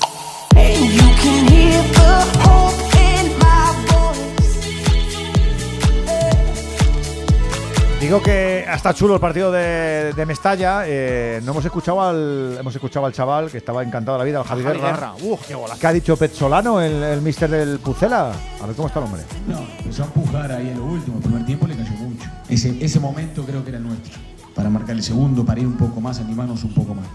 Digo 8.01 8.23
que 8.23 8.61
está 8.61 8.95
chulo 8.95 9.13
el 9.17 9.21
partido 9.21 9.53
de, 9.53 10.15
de 10.17 10.25
Mestalla. 10.25 10.85
eh, 10.87 11.43
no 11.45 11.53
hemos 11.53 11.67
escuchado 11.67 12.01
al 12.01 12.57
hemos 12.59 12.75
escuchado 12.75 13.05
al 13.05 13.13
chaval 13.13 13.51
que 13.51 13.59
estaba 13.59 13.83
encantado 13.83 14.17
de 14.17 14.21
la 14.21 14.25
vida, 14.25 14.39
al 14.39 14.47
Javi, 14.47 14.63
Javi 14.63 14.79
Guerra. 14.79 14.91
Guerra. 14.93 15.15
Uf, 15.21 15.47
qué. 15.47 15.55
¿Qué 15.79 15.87
ha 15.87 15.93
dicho 15.93 16.17
Petzolano, 16.17 16.81
el, 16.81 17.03
el 17.03 17.21
mister 17.21 17.51
del 17.51 17.79
Pucela? 17.81 18.33
A 18.63 18.67
ver 18.67 18.75
cómo 18.75 18.89
está 18.89 19.01
el 19.01 19.05
hombre. 19.05 19.23
No, 19.47 19.59
empezó 19.79 20.05
a 20.05 20.07
empujar 20.07 20.51
ahí 20.53 20.71
en 20.71 20.79
lo 20.79 20.87
último. 20.87 21.19
El 21.19 21.23
primer 21.23 21.45
tiempo 21.45 21.67
le 21.67 21.77
cayó 21.77 21.91
mucho. 21.91 22.31
Ese, 22.49 22.75
ese 22.83 22.99
momento 22.99 23.45
creo 23.45 23.63
que 23.63 23.69
era 23.69 23.79
nuestro. 23.79 24.15
Para 24.57 24.71
marcar 24.71 24.97
el 24.97 25.03
segundo, 25.03 25.45
para 25.45 25.61
ir 25.61 25.67
un 25.67 25.77
poco 25.77 26.01
más, 26.01 26.19
animarnos 26.19 26.65
un 26.65 26.73
poco 26.73 26.95
más. 26.95 27.07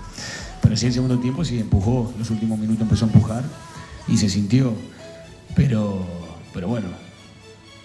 Pero 0.61 0.77
sí, 0.77 0.85
el 0.85 0.93
segundo 0.93 1.19
tiempo 1.19 1.43
sí 1.43 1.59
empujó. 1.59 2.13
Los 2.17 2.29
últimos 2.29 2.57
minutos 2.59 2.83
empezó 2.83 3.05
a 3.05 3.07
empujar 3.07 3.43
y 4.07 4.15
se 4.15 4.29
sintió. 4.29 4.73
Pero, 5.55 6.05
pero 6.53 6.67
bueno, 6.67 6.87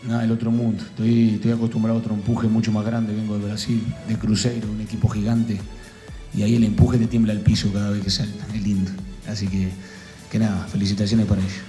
nada 0.06 0.20
del 0.20 0.30
otro 0.30 0.50
mundo. 0.50 0.84
Estoy, 0.84 1.36
estoy 1.36 1.52
acostumbrado 1.52 1.98
a 1.98 2.00
otro 2.00 2.14
empuje 2.14 2.48
mucho 2.48 2.70
más 2.70 2.84
grande. 2.84 3.14
Vengo 3.14 3.38
de 3.38 3.46
Brasil, 3.46 3.82
de 4.06 4.16
Cruzeiro, 4.16 4.70
un 4.70 4.82
equipo 4.82 5.08
gigante. 5.08 5.58
Y 6.34 6.42
ahí 6.42 6.54
el 6.54 6.64
empuje 6.64 6.98
te 6.98 7.06
tiembla 7.06 7.32
el 7.32 7.40
piso 7.40 7.72
cada 7.72 7.90
vez 7.90 8.04
que 8.04 8.10
salta. 8.10 8.46
Es 8.54 8.62
lindo. 8.62 8.90
Así 9.26 9.48
que, 9.48 9.70
que 10.30 10.38
nada, 10.38 10.66
felicitaciones 10.66 11.26
para 11.26 11.40
ellos. 11.40 11.62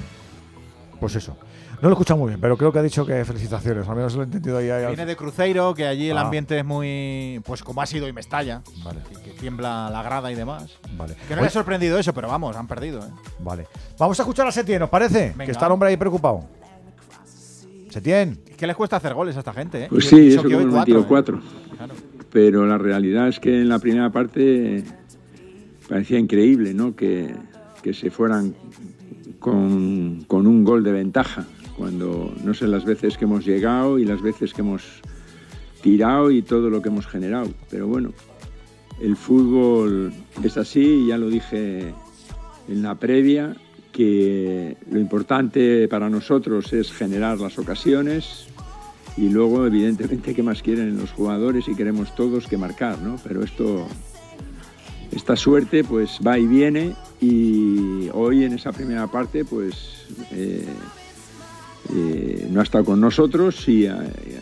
Pues 0.99 1.15
eso. 1.15 1.37
No 1.81 1.89
lo 1.89 1.89
he 1.89 1.93
escuchado 1.93 2.17
muy 2.19 2.29
bien, 2.29 2.41
pero 2.41 2.57
creo 2.57 2.71
que 2.73 2.79
ha 2.79 2.81
dicho 2.81 3.05
que 3.05 3.23
felicitaciones. 3.23 3.87
Al 3.87 3.95
menos 3.95 4.15
lo 4.15 4.21
he 4.21 4.25
entendido 4.25 4.57
ahí. 4.57 4.69
ahí 4.69 4.83
al- 4.83 4.87
Viene 4.95 5.05
de 5.05 5.15
Cruzeiro, 5.15 5.75
que 5.75 5.85
allí 5.85 6.09
el 6.09 6.17
Ah. 6.17 6.21
ambiente 6.21 6.57
es 6.57 6.65
muy. 6.65 7.39
Pues 7.45 7.61
como 7.63 7.81
ha 7.81 7.85
sido 7.85 8.05
hoy 8.07 8.13
Mestalla. 8.13 8.63
Vale. 8.83 8.99
Que, 9.07 9.21
que 9.31 9.39
tiembla 9.39 9.89
la 9.91 10.01
grada 10.01 10.31
y 10.31 10.35
demás. 10.35 10.75
Vale. 10.97 11.13
Que 11.27 11.35
no 11.35 11.35
Oye, 11.35 11.41
le 11.41 11.47
ha 11.47 11.51
sorprendido 11.51 11.99
eso, 11.99 12.13
pero 12.13 12.27
vamos, 12.29 12.55
han 12.55 12.67
perdido, 12.67 12.99
¿eh? 13.01 13.09
Vale. 13.39 13.67
Vamos 13.99 14.19
a 14.19 14.23
escuchar 14.23 14.47
a 14.47 14.51
Setién, 14.51 14.81
¿os 14.81 14.89
parece? 14.89 15.29
Venga. 15.31 15.45
Que 15.45 15.51
está 15.51 15.67
el 15.67 15.71
hombre 15.71 15.89
ahí 15.89 15.97
preocupado. 15.97 16.45
Setién. 17.89 18.39
¿Qué 18.57 18.65
les 18.67 18.75
cuesta 18.75 18.95
hacer 18.97 19.13
goles 19.13 19.35
a 19.35 19.39
esta 19.39 19.53
gente, 19.53 19.83
eh? 19.83 19.87
Pues 19.89 20.05
Y- 20.05 20.09
sí, 20.09 20.15
y 20.15 20.27
eso 20.33 20.41
que 20.43 20.49
que 20.49 20.55
hoy 20.55 20.63
hemos 20.63 20.73
cuatro, 20.75 20.95
metido 20.95 20.99
¿eh? 21.01 21.05
cuatro. 21.07 21.41
Claro. 21.77 21.93
Pero 22.31 22.65
la 22.65 22.77
realidad 22.77 23.27
es 23.27 23.39
que 23.39 23.61
en 23.61 23.69
la 23.69 23.79
primera 23.79 24.09
parte 24.09 24.83
parecía 25.87 26.19
increíble, 26.19 26.73
¿no? 26.73 26.95
Que, 26.95 27.33
que 27.81 27.93
se 27.93 28.09
fueran 28.11 28.53
con, 29.39 30.23
con 30.27 30.47
un 30.47 30.63
gol 30.63 30.83
de 30.83 30.91
ventaja, 30.91 31.45
cuando 31.77 32.33
no 32.43 32.53
sé 32.53 32.67
las 32.67 32.85
veces 32.85 33.17
que 33.17 33.25
hemos 33.25 33.45
llegado 33.45 33.99
y 33.99 34.05
las 34.05 34.21
veces 34.21 34.53
que 34.53 34.61
hemos 34.61 34.83
tirado 35.81 36.31
y 36.31 36.41
todo 36.41 36.69
lo 36.69 36.81
que 36.81 36.89
hemos 36.89 37.05
generado. 37.05 37.49
Pero 37.69 37.87
bueno, 37.87 38.11
el 38.99 39.15
fútbol 39.15 40.11
es 40.43 40.57
así, 40.57 41.05
ya 41.07 41.17
lo 41.17 41.29
dije 41.29 41.93
en 42.67 42.81
la 42.81 42.95
previa, 42.95 43.55
que 43.91 44.77
lo 44.91 44.99
importante 44.99 45.87
para 45.87 46.09
nosotros 46.09 46.73
es 46.73 46.91
generar 46.91 47.39
las 47.39 47.57
ocasiones 47.57 48.47
y 49.15 49.29
luego 49.29 49.65
evidentemente 49.65 50.35
qué 50.35 50.43
más 50.43 50.61
quieren 50.61 50.97
los 50.97 51.11
jugadores 51.11 51.67
y 51.67 51.75
queremos 51.75 52.13
todos 52.15 52.47
que 52.47 52.57
marcar, 52.57 52.99
¿no? 52.99 53.17
Pero 53.23 53.43
esto, 53.43 53.87
esta 55.11 55.35
suerte 55.35 55.83
pues 55.83 56.19
va 56.25 56.37
y 56.37 56.45
viene 56.45 56.93
y 57.19 58.09
hoy 58.13 58.43
en 58.43 58.53
esa 58.53 58.71
primera 58.71 59.07
parte 59.07 59.43
pues 59.45 60.05
eh, 60.31 60.65
eh, 61.93 62.47
no 62.51 62.59
ha 62.59 62.63
estado 62.63 62.85
con 62.85 62.99
nosotros 62.99 63.67
y, 63.67 63.87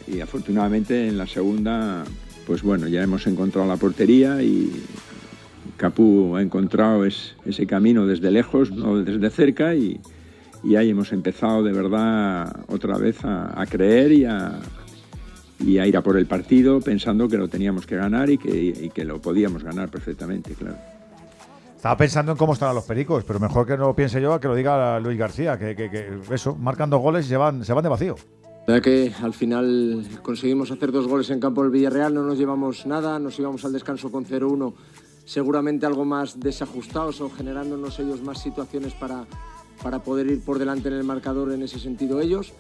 y 0.08 0.20
afortunadamente 0.22 1.08
en 1.08 1.18
la 1.18 1.28
segunda 1.28 2.04
pues 2.46 2.62
bueno 2.62 2.88
ya 2.88 3.04
hemos 3.04 3.28
encontrado 3.28 3.68
la 3.68 3.78
portería 3.78 4.42
y 4.42 4.72
Capú 5.78 6.36
ha 6.36 6.42
encontrado 6.42 7.06
ese 7.06 7.68
camino 7.68 8.08
desde 8.08 8.32
lejos, 8.32 8.72
no 8.72 9.04
desde 9.04 9.30
cerca, 9.30 9.76
y, 9.76 10.00
ahí 10.76 10.90
hemos 10.90 11.12
empezado 11.12 11.64
de 11.64 11.72
verdad 11.72 12.64
otra 12.68 12.98
vez 12.98 13.18
a, 13.24 13.64
creer 13.70 14.12
y 14.12 14.26
a, 14.26 14.60
ir 15.60 15.98
a 15.98 16.02
por 16.02 16.18
el 16.18 16.26
partido 16.26 16.80
pensando 16.80 17.28
que 17.28 17.38
lo 17.38 17.48
teníamos 17.48 17.86
que 17.86 17.96
ganar 17.96 18.30
y 18.30 18.38
que, 18.38 19.06
lo 19.06 19.22
podíamos 19.22 19.64
ganar 19.64 19.90
perfectamente, 19.90 20.54
claro. 20.54 20.95
Estaba 21.86 21.98
pensando 21.98 22.32
en 22.32 22.38
cómo 22.40 22.54
estaban 22.54 22.74
los 22.74 22.84
pericos, 22.84 23.24
pero 23.26 23.40
mejor 23.40 23.68
que 23.68 23.78
no 23.78 23.86
lo 23.86 23.96
piense 23.96 24.20
yo 24.20 24.34
a 24.34 24.40
que 24.40 24.48
lo 24.48 24.56
diga 24.56 25.00
Luis 25.00 25.20
García, 25.20 25.60
que, 25.60 26.20
eso, 26.32 26.56
marcan 26.56 26.90
dos 26.90 27.00
goles 27.00 27.28
y 27.28 27.30
se 27.30 27.38
van, 27.38 27.64
se 27.64 27.74
van 27.74 27.84
de 27.84 27.90
vacío. 27.90 28.16
Ya 28.68 28.82
que 28.82 29.14
al 29.22 29.36
final 29.36 30.04
conseguimos 30.24 30.72
hacer 30.72 30.92
dos 30.92 31.08
goles 31.08 31.30
en 31.30 31.40
campo 31.40 31.62
del 31.62 31.70
Villarreal, 31.70 32.12
no 32.12 32.24
nos 32.24 32.40
llevamos 32.40 32.88
nada, 32.88 33.20
nos 33.20 33.38
íbamos 33.38 33.66
al 33.66 33.74
descanso 33.74 34.12
con 34.12 34.26
0-1 34.26 34.74
seguramente 35.26 35.86
algo 35.86 36.06
más 36.06 36.40
desajustados 36.40 37.22
o 37.22 37.30
generándonos 37.30 38.00
ellos 38.00 38.24
más 38.24 38.42
situaciones 38.42 38.96
para, 38.96 39.28
para 39.84 40.00
poder 40.00 40.26
ir 40.26 40.44
por 40.44 40.58
delante 40.58 40.88
en 40.88 40.96
el 40.96 41.04
marcador 41.04 41.52
en 41.52 41.62
ese 41.62 41.78
sentido 41.78 42.20
ellos. 42.20 42.54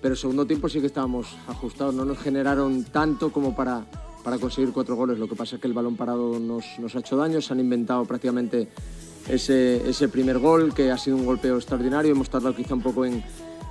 Pero 0.00 0.16
segundo 0.16 0.46
tiempo 0.46 0.70
sí 0.70 0.80
que 0.80 0.86
estábamos 0.86 1.36
ajustados, 1.46 1.94
no 1.94 2.06
nos 2.06 2.16
generaron 2.20 2.84
tanto 2.84 3.32
como 3.32 3.54
para, 3.54 3.84
para 4.22 4.38
conseguir 4.38 4.72
cuatro 4.72 4.96
goles. 4.96 5.18
Lo 5.18 5.28
que 5.28 5.34
pasa 5.34 5.56
es 5.56 5.60
que 5.60 5.68
el 5.68 5.74
balón 5.74 5.96
parado 5.96 6.38
nos, 6.38 6.64
nos 6.78 6.94
ha 6.94 7.00
hecho 7.00 7.16
daño, 7.16 7.40
se 7.40 7.52
han 7.52 7.60
inventado 7.60 8.04
prácticamente 8.04 8.68
ese, 9.28 9.88
ese 9.88 10.08
primer 10.08 10.38
gol, 10.38 10.74
que 10.74 10.90
ha 10.90 10.98
sido 10.98 11.16
un 11.16 11.24
golpeo 11.24 11.56
extraordinario. 11.56 12.12
Hemos 12.12 12.30
tardado 12.30 12.54
quizá 12.54 12.74
un 12.74 12.82
poco 12.82 13.04
en, 13.04 13.22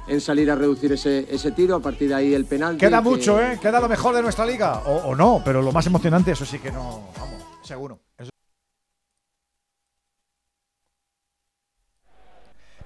en 0.07 0.21
salir 0.21 0.49
a 0.51 0.55
reducir 0.55 0.91
ese, 0.91 1.27
ese, 1.29 1.51
tiro. 1.51 1.75
A 1.75 1.79
partir 1.79 2.09
de 2.09 2.15
ahí 2.15 2.33
el 2.33 2.45
penal. 2.45 2.77
Queda 2.77 3.01
mucho, 3.01 3.41
¿eh? 3.41 3.59
Queda 3.61 3.79
lo 3.79 3.89
mejor 3.89 4.15
de 4.15 4.21
nuestra 4.21 4.45
liga. 4.45 4.79
O, 4.85 5.09
o, 5.09 5.15
no, 5.15 5.41
pero 5.43 5.61
lo 5.61 5.71
más 5.71 5.85
emocionante, 5.85 6.31
eso 6.31 6.45
sí 6.45 6.59
que 6.59 6.71
no. 6.71 7.09
Vamos, 7.17 7.43
seguro. 7.63 7.99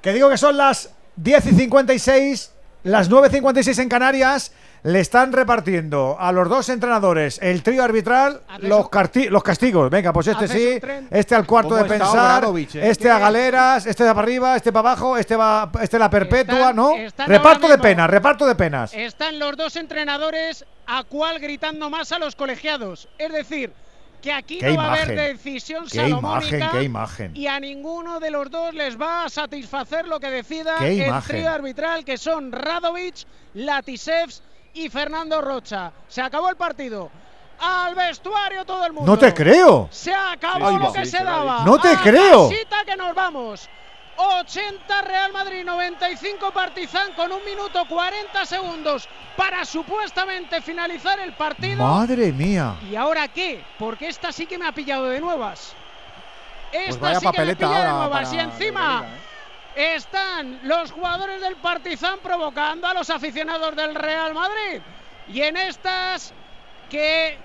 Que 0.02 0.14
digo 0.14 0.30
que 0.30 0.38
son 0.38 0.56
las 0.56 0.92
10 1.16 1.48
y 1.48 1.56
56, 1.56 2.52
las 2.84 3.10
9 3.10 3.28
y 3.28 3.32
56 3.32 3.80
en 3.80 3.90
Canarias. 3.90 4.52
Le 4.86 5.00
están 5.00 5.34
repartiendo 5.34 6.16
a 6.20 6.32
los 6.32 6.48
dos 6.48 6.70
entrenadores 6.70 7.40
el 7.42 7.64
trío 7.64 7.84
arbitral, 7.84 8.42
los, 8.60 8.88
los 9.32 9.44
castigos. 9.44 9.90
Venga, 9.90 10.14
pues 10.14 10.28
este 10.28 10.48
sí, 10.48 10.80
este 11.10 11.34
al 11.34 11.48
cuarto 11.48 11.74
de 11.74 11.86
pensar, 11.86 12.44
eh? 12.44 12.68
este 12.84 13.10
a 13.10 13.18
galeras, 13.18 13.88
este 13.88 14.04
de 14.04 14.10
para 14.12 14.22
arriba, 14.22 14.56
este 14.56 14.72
para 14.72 14.92
abajo, 14.92 15.18
este 15.18 15.36
va, 15.36 15.72
este 15.82 15.98
la 15.98 16.12
perpetua, 16.12 16.72
¿no? 16.72 16.94
reparto 17.26 17.68
de 17.68 17.80
penas, 17.80 18.08
reparto 18.08 18.46
de 18.46 18.54
penas. 18.54 18.94
Están 18.94 19.40
los 19.40 19.58
dos 19.58 19.76
entrenadores 19.76 20.64
a 20.86 21.04
cual 21.04 21.40
gritando 21.40 21.90
más 21.90 22.12
a 22.12 22.20
los 22.20 22.36
colegiados. 22.36 23.10
Es 23.18 23.34
decir, 23.34 23.74
que 24.22 24.32
aquí 24.32 24.60
no 24.62 24.76
va 24.76 24.86
a 24.86 24.94
haber 24.94 25.16
decisión 25.16 25.86
qué 25.92 26.10
imagen, 26.10 26.64
qué 26.72 26.84
imagen. 26.84 27.36
y 27.36 27.48
a 27.48 27.60
ninguno 27.60 28.20
de 28.20 28.30
los 28.30 28.52
dos 28.52 28.76
les 28.76 29.02
va 29.02 29.26
a 29.26 29.30
satisfacer 29.30 30.08
lo 30.08 30.20
que 30.20 30.30
decida 30.30 30.78
el 30.78 31.24
trío 31.24 31.50
arbitral 31.50 32.06
que 32.06 32.20
son 32.20 32.52
Radovic, 32.52 33.26
Latisevs 33.56 34.44
y 34.76 34.90
Fernando 34.90 35.42
Rocha. 35.42 35.92
Se 36.08 36.22
acabó 36.22 36.50
el 36.50 36.56
partido. 36.56 37.10
Al 37.60 37.96
vestuario 37.96 38.66
todo 38.66 38.86
el 38.86 38.94
mundo. 38.94 39.10
No 39.10 39.18
te 39.18 39.34
creo. 39.34 39.88
Se 39.90 40.14
acabó 40.14 40.78
lo 40.78 40.94
que 40.94 41.06
se 41.06 41.24
daba. 41.24 41.64
No 41.66 41.80
te 41.80 41.96
creo. 41.98 42.50
que 42.86 42.96
nos 42.96 43.16
vamos. 43.16 43.68
80 44.18 45.02
Real 45.02 45.34
Madrid, 45.34 45.66
95 45.66 46.52
Partizan 46.52 47.14
con 47.14 47.34
un 47.34 47.44
minuto 47.44 47.86
40 47.86 48.46
segundos 48.46 49.10
para 49.36 49.66
supuestamente 49.66 50.62
finalizar 50.62 51.20
el 51.20 51.34
partido. 51.34 51.86
Madre 51.86 52.32
mía. 52.32 52.76
¿Y 52.90 52.96
ahora 52.96 53.28
qué? 53.28 53.64
Porque 53.78 54.08
esta 54.08 54.32
sí 54.32 54.46
que 54.46 54.58
me 54.58 54.68
ha 54.68 54.72
pillado 54.72 55.10
de 55.10 55.20
nuevas. 55.20 55.74
Pues 56.72 56.90
esta 56.90 57.20
sí 57.20 57.28
que 57.32 57.42
me 57.46 57.52
ha 57.52 57.56
pillado 57.56 57.84
de 57.84 57.92
nuevas. 57.92 58.34
Y 58.34 58.40
encima 58.40 59.06
¿eh? 59.06 59.35
Están 59.76 60.60
los 60.64 60.92
jugadores 60.92 61.42
del 61.42 61.56
Partizan 61.58 62.20
provocando 62.20 62.88
a 62.88 62.94
los 62.94 63.10
aficionados 63.10 63.76
del 63.76 63.96
Real 63.96 64.34
Madrid. 64.34 64.82
Y 65.28 65.42
en 65.42 65.58
estas 65.58 66.34
que 66.90 67.38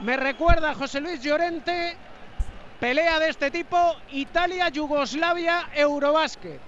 me 0.00 0.16
recuerda 0.16 0.74
José 0.74 1.00
Luis 1.00 1.20
Llorente 1.22 1.96
Pelea 2.82 3.20
de 3.20 3.28
este 3.28 3.48
tipo, 3.52 3.94
Italia-Yugoslavia 4.10 5.68
Eurobásquet. 5.72 6.60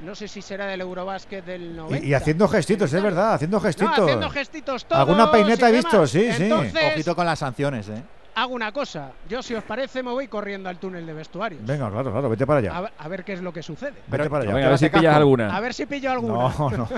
No 0.00 0.16
sé 0.16 0.26
si 0.26 0.42
será 0.42 0.66
del 0.66 0.80
Eurobásquet 0.80 1.44
del 1.44 1.76
90. 1.76 2.04
Y, 2.04 2.14
haciendo 2.14 2.48
gestitos, 2.48 2.92
es 2.92 3.00
verdad, 3.00 3.34
haciendo 3.34 3.60
gestitos. 3.60 3.96
haciendo 3.96 4.28
gestitos 4.30 4.86
todos 4.86 5.00
Alguna 5.00 5.30
peineta 5.30 5.68
he 5.68 5.72
visto, 5.72 6.04
sí, 6.08 6.32
sí. 6.32 6.50
Ojito 6.50 7.14
con 7.14 7.26
las 7.26 7.38
sanciones, 7.38 7.88
¿eh? 7.88 8.02
Hago 8.34 8.54
una 8.54 8.72
cosa. 8.72 9.12
Yo, 9.28 9.42
si 9.42 9.54
os 9.54 9.64
parece, 9.64 10.02
me 10.02 10.10
voy 10.10 10.28
corriendo 10.28 10.68
al 10.68 10.78
túnel 10.78 11.06
de 11.06 11.12
vestuarios. 11.12 11.64
Venga, 11.64 11.90
claro, 11.90 12.10
claro, 12.12 12.28
vete 12.28 12.46
para 12.46 12.58
allá. 12.60 12.92
A, 12.98 13.08
ver 13.08 13.24
qué 13.24 13.34
es 13.34 13.42
lo 13.42 13.52
que 13.52 13.62
sucede. 13.62 13.94
Vete 14.08 14.28
para 14.30 14.44
allá. 14.44 14.66
a 14.66 14.70
ver 14.70 14.78
si 14.78 14.88
pillas 14.88 15.16
alguna. 15.16 15.56
A 15.56 15.60
ver 15.60 15.74
si 15.74 15.86
pillo 15.86 16.10
alguna. 16.10 16.34
No, 16.34 16.70
no. 16.70 16.88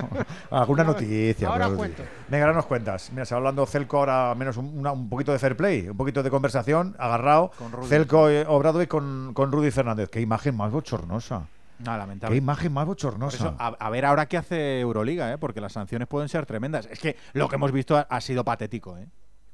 alguna 0.51 0.83
noticia. 0.85 1.47
Ahora 1.47 1.69
cuento. 1.69 2.03
Venga, 2.27 2.45
ahora 2.45 2.55
nos 2.55 2.65
cuentas. 2.65 3.09
Mira, 3.11 3.25
se 3.25 3.35
va 3.35 3.39
hablando 3.39 3.65
Celco 3.65 3.97
ahora, 3.97 4.35
menos 4.35 4.57
un, 4.57 5.09
poquito 5.09 5.31
de 5.31 5.39
fair 5.39 5.55
play, 5.55 5.89
un 5.89 5.97
poquito 5.97 6.23
de 6.23 6.29
conversación, 6.29 6.95
agarrado. 6.99 7.51
Celco 7.87 8.29
eh, 8.29 8.45
obrado 8.47 8.81
y 8.81 8.87
con, 8.87 9.33
con 9.33 9.51
Rudy 9.51 9.71
Fernández. 9.71 10.09
Qué 10.09 10.21
imagen 10.21 10.55
más 10.55 10.71
bochornosa. 10.71 11.47
No, 11.79 11.95
lamentable. 11.95 12.33
Qué 12.33 12.37
imagen 12.37 12.73
más 12.73 12.85
bochornosa. 12.85 13.55
a, 13.57 13.89
ver 13.89 14.05
ahora 14.05 14.25
qué 14.27 14.37
hace 14.37 14.79
Euroliga, 14.79 15.31
¿eh? 15.31 15.37
porque 15.37 15.61
las 15.61 15.73
sanciones 15.73 16.07
pueden 16.07 16.27
ser 16.29 16.45
tremendas. 16.45 16.87
Es 16.87 16.99
que 16.99 17.15
lo 17.33 17.47
que 17.47 17.55
hemos 17.55 17.71
visto 17.71 18.03
ha, 18.09 18.21
sido 18.21 18.43
patético. 18.43 18.97
¿eh? 18.97 19.07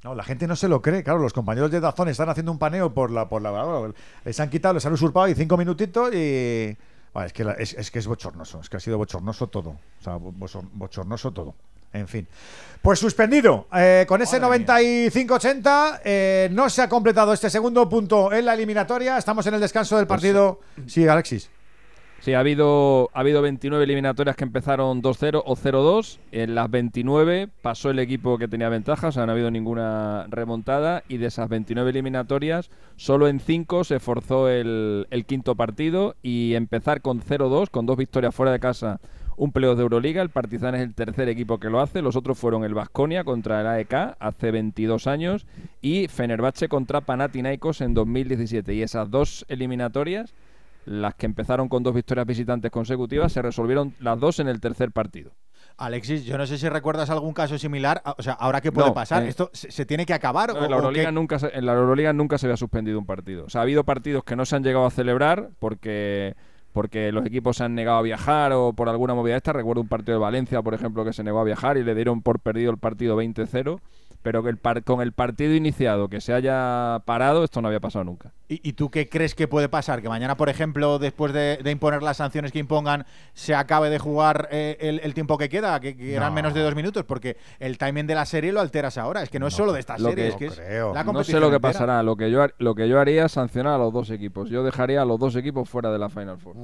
No, 0.04 0.14
la 0.16 0.24
gente 0.24 0.48
no 0.48 0.56
se 0.56 0.68
lo 0.68 0.82
cree. 0.82 1.04
Claro, 1.04 1.20
los 1.20 1.34
compañeros 1.34 1.72
de 1.72 1.80
Dazón 1.80 2.10
están 2.10 2.30
haciendo 2.30 2.52
un 2.52 2.60
paneo 2.60 2.94
por 2.94 3.10
la. 3.10 3.30
por 3.30 3.42
la 3.42 3.94
Les 4.26 4.40
han 4.40 4.50
quitado, 4.50 4.74
les 4.74 4.86
han 4.86 4.94
usurpado 4.94 5.28
y 5.30 5.36
cinco 5.36 5.56
minutitos 5.56 6.14
y. 6.14 6.76
es, 7.26 7.34
que 7.34 7.56
es, 7.58 7.92
que 7.92 8.00
es 8.00 8.08
bochornoso. 8.08 8.60
Es 8.60 8.70
que 8.70 8.78
ha 8.78 8.80
sido 8.82 8.98
bochornoso 8.98 9.48
todo. 9.48 9.70
O 9.70 10.04
sea, 10.04 10.18
bochornoso 10.18 11.32
todo. 11.32 11.56
En 11.94 12.08
fin. 12.08 12.28
Pues 12.82 13.00
suspendido. 13.00 13.68
Eh, 13.74 14.06
con 14.08 14.22
ese 14.22 14.42
95-80 14.42 16.02
eh, 16.04 16.50
no 16.52 16.70
se 16.70 16.82
ha 16.82 16.90
completado 16.90 17.32
este 17.32 17.50
segundo 17.50 17.88
punto 17.88 18.34
en 18.34 18.46
la 18.46 18.56
eliminatoria. 18.56 19.18
Estamos 19.18 19.46
en 19.48 19.54
el 19.54 19.62
descanso 19.62 19.96
del 19.96 20.08
pues, 20.08 20.20
partido. 20.20 20.60
sí, 20.88 21.08
Alexis. 21.08 21.50
Sí, 22.24 22.34
ha 22.34 22.40
habido, 22.40 23.10
ha 23.14 23.20
habido 23.20 23.42
29 23.42 23.84
eliminatorias 23.84 24.38
que 24.38 24.46
empezaron 24.46 25.02
2-0 25.02 25.44
o 25.46 25.56
0-2. 25.58 26.20
En 26.32 26.56
las 26.56 26.72
29 26.72 27.50
pasó 27.62 27.90
el 27.90 28.00
equipo 28.00 28.38
que 28.38 28.48
tenía 28.48 28.70
ventaja, 28.70 29.10
o 29.10 29.12
sea, 29.12 29.26
no 29.26 29.34
ha 29.34 29.36
habido 29.36 29.52
ninguna 29.52 30.28
remontada. 30.30 31.04
Y 31.10 31.18
de 31.18 31.26
esas 31.26 31.50
29 31.50 31.90
eliminatorias, 31.90 32.70
solo 32.96 33.28
en 33.28 33.42
5 33.42 33.84
se 33.84 34.00
forzó 34.00 34.48
el, 34.48 35.06
quinto 35.28 35.56
partido. 35.56 36.16
Y 36.24 36.54
empezar 36.54 37.02
con 37.02 37.20
0-2, 37.20 37.70
con 37.70 37.86
dos 37.86 37.98
victorias 37.98 38.34
fuera 38.34 38.54
de 38.54 38.62
casa, 38.62 39.02
un 39.36 39.52
playoff 39.52 39.76
de 39.76 39.84
Euroliga. 39.84 40.22
El 40.22 40.30
Partizan 40.30 40.76
es 40.76 40.82
el 40.82 40.94
tercer 40.94 41.28
equipo 41.28 41.60
que 41.60 41.70
lo 41.70 41.82
hace. 41.82 42.02
Los 42.02 42.16
otros 42.16 42.40
fueron 42.40 42.64
el 42.64 42.74
Vasconia 42.74 43.26
contra 43.26 43.60
el 43.60 43.68
AEK 43.68 44.16
hace 44.18 44.52
22 44.52 45.08
años 45.08 45.46
y 45.82 46.08
Fenerbahce 46.08 46.70
contra 46.70 47.02
Panathinaikos 47.02 47.82
en 47.82 47.94
2017. 47.94 48.76
Y 48.76 48.82
esas 48.82 49.12
dos 49.12 49.46
eliminatorias 49.50 50.34
las 50.86 51.16
que 51.16 51.26
empezaron 51.26 51.70
con 51.70 51.84
dos 51.84 51.94
victorias 51.94 52.26
visitantes 52.26 52.72
consecutivas 52.72 53.32
se 53.32 53.42
resolvieron 53.42 53.94
las 54.00 54.20
dos 54.20 54.40
en 54.40 54.48
el 54.48 54.60
tercer 54.60 54.92
partido. 54.92 55.32
Alexis, 55.78 56.24
yo 56.24 56.38
no 56.38 56.46
sé 56.46 56.58
si 56.58 56.70
recuerdas 56.70 57.10
algún 57.10 57.34
caso 57.34 57.58
similar. 57.58 58.02
O 58.18 58.22
sea, 58.22 58.34
¿ahora 58.34 58.62
qué 58.62 58.72
puede 58.72 58.92
pasar? 58.92 59.24
Eh, 59.24 59.30
¿Esto 59.30 59.50
se, 59.54 59.86
tiene 59.86 60.06
que 60.06 60.14
acabar? 60.14 60.52
en, 60.52 60.70
la 60.70 60.76
Euroliga 60.76 61.12
nunca 61.12 61.40
se, 61.40 61.48
en 61.58 61.66
la 61.66 61.74
Euroliga 61.74 62.14
nunca 62.14 62.38
se 62.38 62.46
había 62.46 62.58
suspendido 62.58 63.00
un 63.00 63.06
partido. 63.06 63.46
O 63.46 63.50
sea, 63.50 63.62
ha 63.62 63.64
habido 63.64 63.84
partidos 63.84 64.24
que 64.24 64.36
no 64.36 64.46
se 64.46 64.56
han 64.56 64.64
llegado 64.64 64.86
a 64.86 64.92
celebrar 64.92 65.50
porque 65.60 66.36
porque 66.74 67.12
los 67.12 67.26
equipos 67.26 67.58
se 67.58 67.64
han 67.64 67.76
negado 67.76 68.00
a 68.00 68.02
viajar 68.02 68.52
o 68.52 68.74
por 68.74 68.90
alguna 68.90 69.14
movida 69.14 69.38
esta. 69.38 69.54
Recuerdo 69.54 69.82
un 69.82 69.88
partido 69.88 70.18
de 70.18 70.22
Valencia, 70.22 70.62
por 70.62 70.74
ejemplo, 70.74 71.06
que 71.06 71.14
se 71.14 71.24
negó 71.24 71.40
a 71.40 71.44
viajar 71.44 71.78
y 71.78 71.84
le 71.84 71.94
dieron 71.94 72.22
por 72.22 72.40
perdido 72.40 72.72
el 72.72 72.78
partido 72.78 73.16
20-0 73.16 73.80
pero 74.24 74.42
que 74.42 74.50
el 74.50 74.84
con 74.84 75.02
el 75.02 75.12
partido 75.12 75.54
iniciado 75.54 76.08
que 76.08 76.22
se 76.22 76.34
haya 76.34 77.02
parado, 77.06 77.44
esto 77.44 77.62
no 77.62 77.68
había 77.68 77.82
pasado 77.82 78.06
nunca. 78.06 78.32
¿Y, 78.48 78.74
tú 78.74 78.90
qué 78.90 79.10
crees 79.10 79.36
que 79.36 79.48
puede 79.48 79.68
pasar? 79.68 80.02
Que 80.02 80.10
mañana, 80.10 80.38
por 80.38 80.48
ejemplo, 80.48 81.00
después 81.00 81.34
de, 81.34 81.60
imponer 81.66 82.04
las 82.04 82.18
sanciones 82.18 82.52
que 82.52 82.60
impongan, 82.60 83.06
se 83.34 83.56
acabe 83.56 83.90
de 83.90 84.00
jugar 84.00 84.48
eh, 84.52 85.00
el, 85.04 85.14
tiempo 85.14 85.38
que 85.38 85.50
queda, 85.50 85.80
que, 85.80 86.14
eran 86.14 86.34
menos 86.34 86.54
de 86.54 86.62
dos 86.62 86.76
minutos, 86.76 87.04
porque 87.04 87.38
el 87.60 87.78
timing 87.78 88.08
de 88.08 88.16
la 88.16 88.26
serie 88.26 88.52
lo 88.52 88.62
alteras 88.62 88.98
ahora. 88.98 89.24
Es 89.24 89.30
que 89.30 89.40
no, 89.40 89.48
es 89.48 89.54
solo 89.54 89.74
de 89.74 89.80
esta 89.80 89.98
serie, 89.98 90.28
es 90.30 90.36
que 90.36 90.46
es 90.46 90.58
la 90.58 91.04
No 91.04 91.24
sé 91.24 91.40
lo 91.40 91.52
que 91.52 91.60
pasará. 91.60 92.04
Lo 92.04 92.16
que, 92.16 92.32
yo, 92.32 92.46
lo 92.60 92.76
que 92.76 92.88
yo 92.88 93.00
haría 93.00 93.26
es 93.26 93.32
sancionar 93.32 93.74
a 93.74 93.78
los 93.78 93.92
dos 93.92 94.10
equipos. 94.10 94.50
Yo 94.50 94.64
dejaría 94.64 95.02
a 95.02 95.06
los 95.06 95.20
dos 95.20 95.36
equipos 95.36 95.70
fuera 95.70 95.92
de 95.92 96.00
la 96.00 96.10
Final 96.10 96.38
Four. 96.38 96.56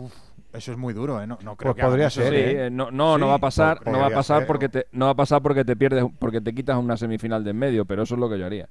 Eso 0.53 0.71
es 0.71 0.77
muy 0.77 0.93
duro, 0.93 1.21
¿eh? 1.21 1.27
No, 1.27 1.37
creo 1.37 1.55
pues 1.55 1.75
que 1.75 1.83
podría 1.83 2.09
ser. 2.09 2.33
¿eh? 2.33 2.65
Eh, 2.67 2.69
no, 2.71 2.91
no, 2.91 3.27
va 3.27 3.35
a 3.35 3.39
pasar, 3.39 3.85
no 3.85 3.99
va 3.99 4.07
a 4.07 4.11
pasar 4.11 4.47
porque 4.47 4.69
te, 4.69 4.87
no 4.91 5.05
va 5.05 5.11
a 5.11 5.15
pasar 5.15 5.41
porque 5.41 5.63
te 5.63 5.75
pierdes, 5.75 6.05
porque 6.17 6.41
te 6.41 6.53
quitas 6.53 6.77
una 6.77 6.97
semifinal 6.97 7.43
de 7.43 7.51
en 7.51 7.57
medio, 7.57 7.85
pero 7.85 8.03
eso 8.03 8.15
es 8.15 8.19
lo 8.19 8.29
que 8.29 8.39
yo 8.39 8.45
haría. 8.45 8.67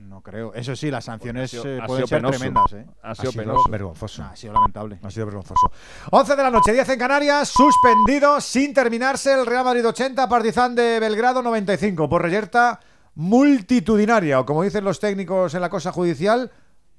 No 0.00 0.22
creo. 0.22 0.54
Eso 0.54 0.74
sí, 0.74 0.90
las 0.90 1.04
sanciones 1.04 1.52
eh, 1.54 1.78
pueden 1.86 2.06
ser 2.06 2.22
tremendas. 2.22 2.72
¿eh? 2.72 2.86
Ha 3.02 3.14
sido, 3.14 3.32
penoso. 3.32 3.70
vergonzoso. 3.70 4.22
Ha 4.24 4.34
sido 4.34 4.54
lamentable. 4.54 4.98
Ha 5.02 5.10
sido 5.10 5.26
vergonzoso. 5.26 5.70
11 6.10 6.36
de 6.36 6.42
la 6.42 6.50
noche, 6.50 6.72
10 6.72 6.88
en 6.88 6.98
Canarias, 6.98 7.48
suspendido 7.48 8.40
sin 8.40 8.72
terminarse 8.72 9.34
el 9.34 9.44
Real 9.44 9.64
Madrid 9.64 9.86
80, 9.86 10.28
Partizan 10.28 10.74
de 10.74 10.98
Belgrado 11.00 11.42
95, 11.42 12.08
por 12.08 12.22
reyerta 12.22 12.80
multitudinaria, 13.14 14.40
o 14.40 14.46
como 14.46 14.62
dicen 14.62 14.84
los 14.84 15.00
técnicos 15.00 15.54
en 15.54 15.60
la 15.60 15.68
cosa 15.68 15.92
judicial, 15.92 16.50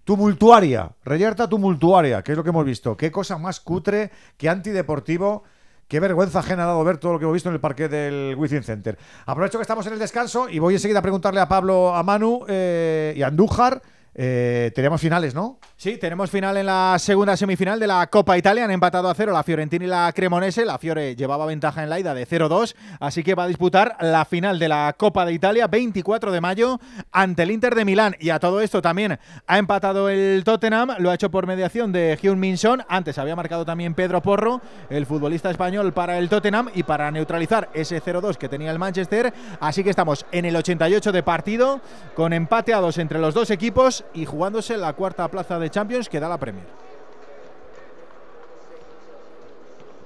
tumultuaria. 0.04 0.92
Reyerta 1.04 1.48
tumultuaria, 1.48 2.22
que 2.24 2.32
es 2.32 2.38
lo 2.38 2.44
que 2.44 2.50
hemos 2.50 2.66
visto. 2.66 2.98
Qué 2.98 3.12
cosa 3.12 3.38
más 3.38 3.60
cutre, 3.60 4.12
que 4.38 4.50
antideportivo 4.50 5.44
Qué 5.92 6.00
vergüenza 6.00 6.40
ajena 6.40 6.64
ha 6.64 6.68
dado 6.68 6.86
ver 6.86 7.00
todo 7.00 7.12
lo 7.12 7.20
que 7.20 7.26
hemos 7.26 7.34
visto 7.34 7.50
en 7.50 7.56
el 7.56 7.60
parque 7.60 7.90
del 7.90 8.34
Wizzing 8.38 8.64
Center. 8.64 8.98
Aprovecho 9.26 9.58
que 9.58 9.64
estamos 9.64 9.86
en 9.88 9.92
el 9.92 10.00
descanso 10.00 10.48
y 10.48 10.58
voy 10.58 10.76
enseguida 10.76 11.00
a 11.00 11.02
preguntarle 11.02 11.42
a 11.42 11.50
Pablo, 11.50 11.94
a 11.94 12.02
Manu 12.02 12.46
eh, 12.48 13.14
y 13.18 13.22
a 13.22 13.28
Andújar 13.28 13.82
eh, 14.14 14.72
tenemos 14.76 15.00
finales, 15.00 15.34
¿no? 15.34 15.60
Sí, 15.78 15.98
tenemos 15.98 16.30
final 16.30 16.58
en 16.58 16.66
la 16.66 16.98
segunda 17.00 17.38
semifinal 17.38 17.80
de 17.80 17.88
la 17.88 18.06
Copa 18.08 18.38
Italia. 18.38 18.66
Han 18.66 18.72
empatado 18.72 19.10
a 19.10 19.16
cero 19.16 19.32
la 19.32 19.44
Fiorentina 19.44 19.86
y 19.86 19.88
la 19.88 20.12
Cremonese. 20.14 20.66
La 20.66 20.78
Fiore 20.78 21.16
llevaba 21.16 21.46
ventaja 21.46 21.82
en 21.82 21.90
la 21.90 22.00
ida 22.00 22.14
de 22.14 22.28
0-2, 22.28 22.76
así 23.00 23.24
que 23.24 23.36
va 23.36 23.44
a 23.44 23.48
disputar 23.48 23.96
la 24.02 24.26
final 24.26 24.60
de 24.60 24.68
la 24.68 24.94
Copa 24.98 25.26
de 25.26 25.34
Italia 25.34 25.68
24 25.68 26.32
de 26.32 26.42
mayo 26.42 26.80
ante 27.12 27.44
el 27.44 27.52
Inter 27.52 27.74
de 27.74 27.86
Milán. 27.86 28.16
Y 28.20 28.32
a 28.32 28.40
todo 28.40 28.60
esto 28.60 28.82
también 28.82 29.18
ha 29.48 29.58
empatado 29.58 30.10
el 30.10 30.44
Tottenham, 30.44 30.96
lo 31.00 31.10
ha 31.10 31.16
hecho 31.16 31.32
por 31.32 31.48
mediación 31.48 31.94
de 31.94 32.20
Hyun 32.22 32.40
Min 32.40 32.58
Son. 32.58 32.84
Antes 32.90 33.18
había 33.18 33.36
marcado 33.36 33.64
también 33.64 33.94
Pedro 33.94 34.22
Porro, 34.22 34.62
el 34.90 35.06
futbolista 35.06 35.50
español 35.50 35.94
para 35.94 36.18
el 36.18 36.28
Tottenham 36.28 36.70
y 36.76 36.84
para 36.84 37.10
neutralizar 37.12 37.70
ese 37.74 38.02
0-2 38.02 38.36
que 38.36 38.50
tenía 38.50 38.72
el 38.72 38.80
Manchester. 38.80 39.34
Así 39.62 39.86
que 39.86 39.90
estamos 39.90 40.26
en 40.34 40.44
el 40.44 40.56
88 40.56 41.14
de 41.14 41.24
partido 41.24 41.80
con 42.14 42.34
empate 42.34 42.74
a 42.74 42.82
dos 42.82 42.98
entre 42.98 43.18
los 43.18 43.34
dos 43.34 43.50
equipos 43.52 44.01
y 44.14 44.26
jugándose 44.26 44.78
la 44.78 44.94
cuarta 44.94 45.30
plaza 45.30 45.60
de 45.60 45.70
Champions 45.70 46.10
que 46.10 46.20
da 46.20 46.30
la 46.30 46.38
Premier. 46.38 46.66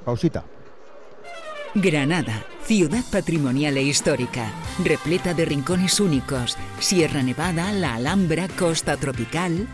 Pausita. 0.03 0.43
Granada, 1.73 2.45
ciudad 2.63 3.03
patrimonial 3.11 3.75
e 3.75 3.83
histórica, 3.83 4.49
repleta 4.83 5.33
de 5.33 5.43
rincones 5.43 5.99
únicos, 5.99 6.57
Sierra 6.79 7.21
Nevada, 7.21 7.73
la 7.73 7.95
Alhambra, 7.95 8.47
costa 8.47 8.95
tropical. 8.95 9.67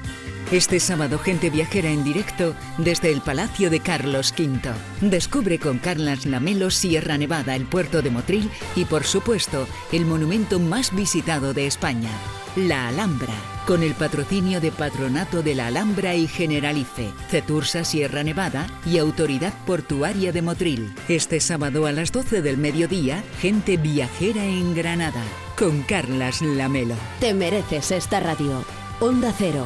Este 0.51 0.81
sábado 0.81 1.17
gente 1.17 1.49
viajera 1.49 1.89
en 1.89 2.03
directo 2.03 2.55
desde 2.77 3.11
el 3.11 3.21
Palacio 3.21 3.69
de 3.69 3.79
Carlos 3.79 4.33
V. 4.37 4.59
Descubre 4.99 5.59
con 5.59 5.79
Carlas 5.79 6.25
Lamelo 6.25 6.69
Sierra 6.71 7.17
Nevada, 7.17 7.55
el 7.55 7.65
puerto 7.65 8.01
de 8.01 8.09
Motril 8.09 8.51
y 8.75 8.83
por 8.83 9.05
supuesto 9.05 9.65
el 9.93 10.05
monumento 10.05 10.59
más 10.59 10.93
visitado 10.93 11.53
de 11.53 11.67
España, 11.67 12.11
la 12.57 12.89
Alhambra 12.89 13.33
con 13.65 13.83
el 13.83 13.93
patrocinio 13.93 14.59
de 14.59 14.71
Patronato 14.71 15.43
de 15.43 15.55
la 15.55 15.67
Alhambra 15.67 16.15
y 16.15 16.27
Generalife, 16.27 17.11
Cetursa 17.29 17.83
Sierra 17.83 18.23
Nevada 18.23 18.67
y 18.85 18.97
Autoridad 18.97 19.53
Portuaria 19.65 20.31
de 20.31 20.41
Motril. 20.41 20.93
Este 21.07 21.39
sábado 21.39 21.85
a 21.85 21.91
las 21.91 22.11
12 22.11 22.41
del 22.41 22.57
mediodía, 22.57 23.23
gente 23.39 23.77
viajera 23.77 24.43
en 24.43 24.75
Granada, 24.75 25.23
con 25.57 25.83
Carlas 25.83 26.41
Lamelo. 26.41 26.95
Te 27.19 27.33
mereces 27.33 27.91
esta 27.91 28.19
radio. 28.19 28.65
Onda 28.99 29.33
Cero, 29.37 29.65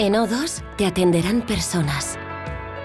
En 0.00 0.14
O2 0.14 0.62
te 0.76 0.86
atenderán 0.86 1.40
personas. 1.40 2.16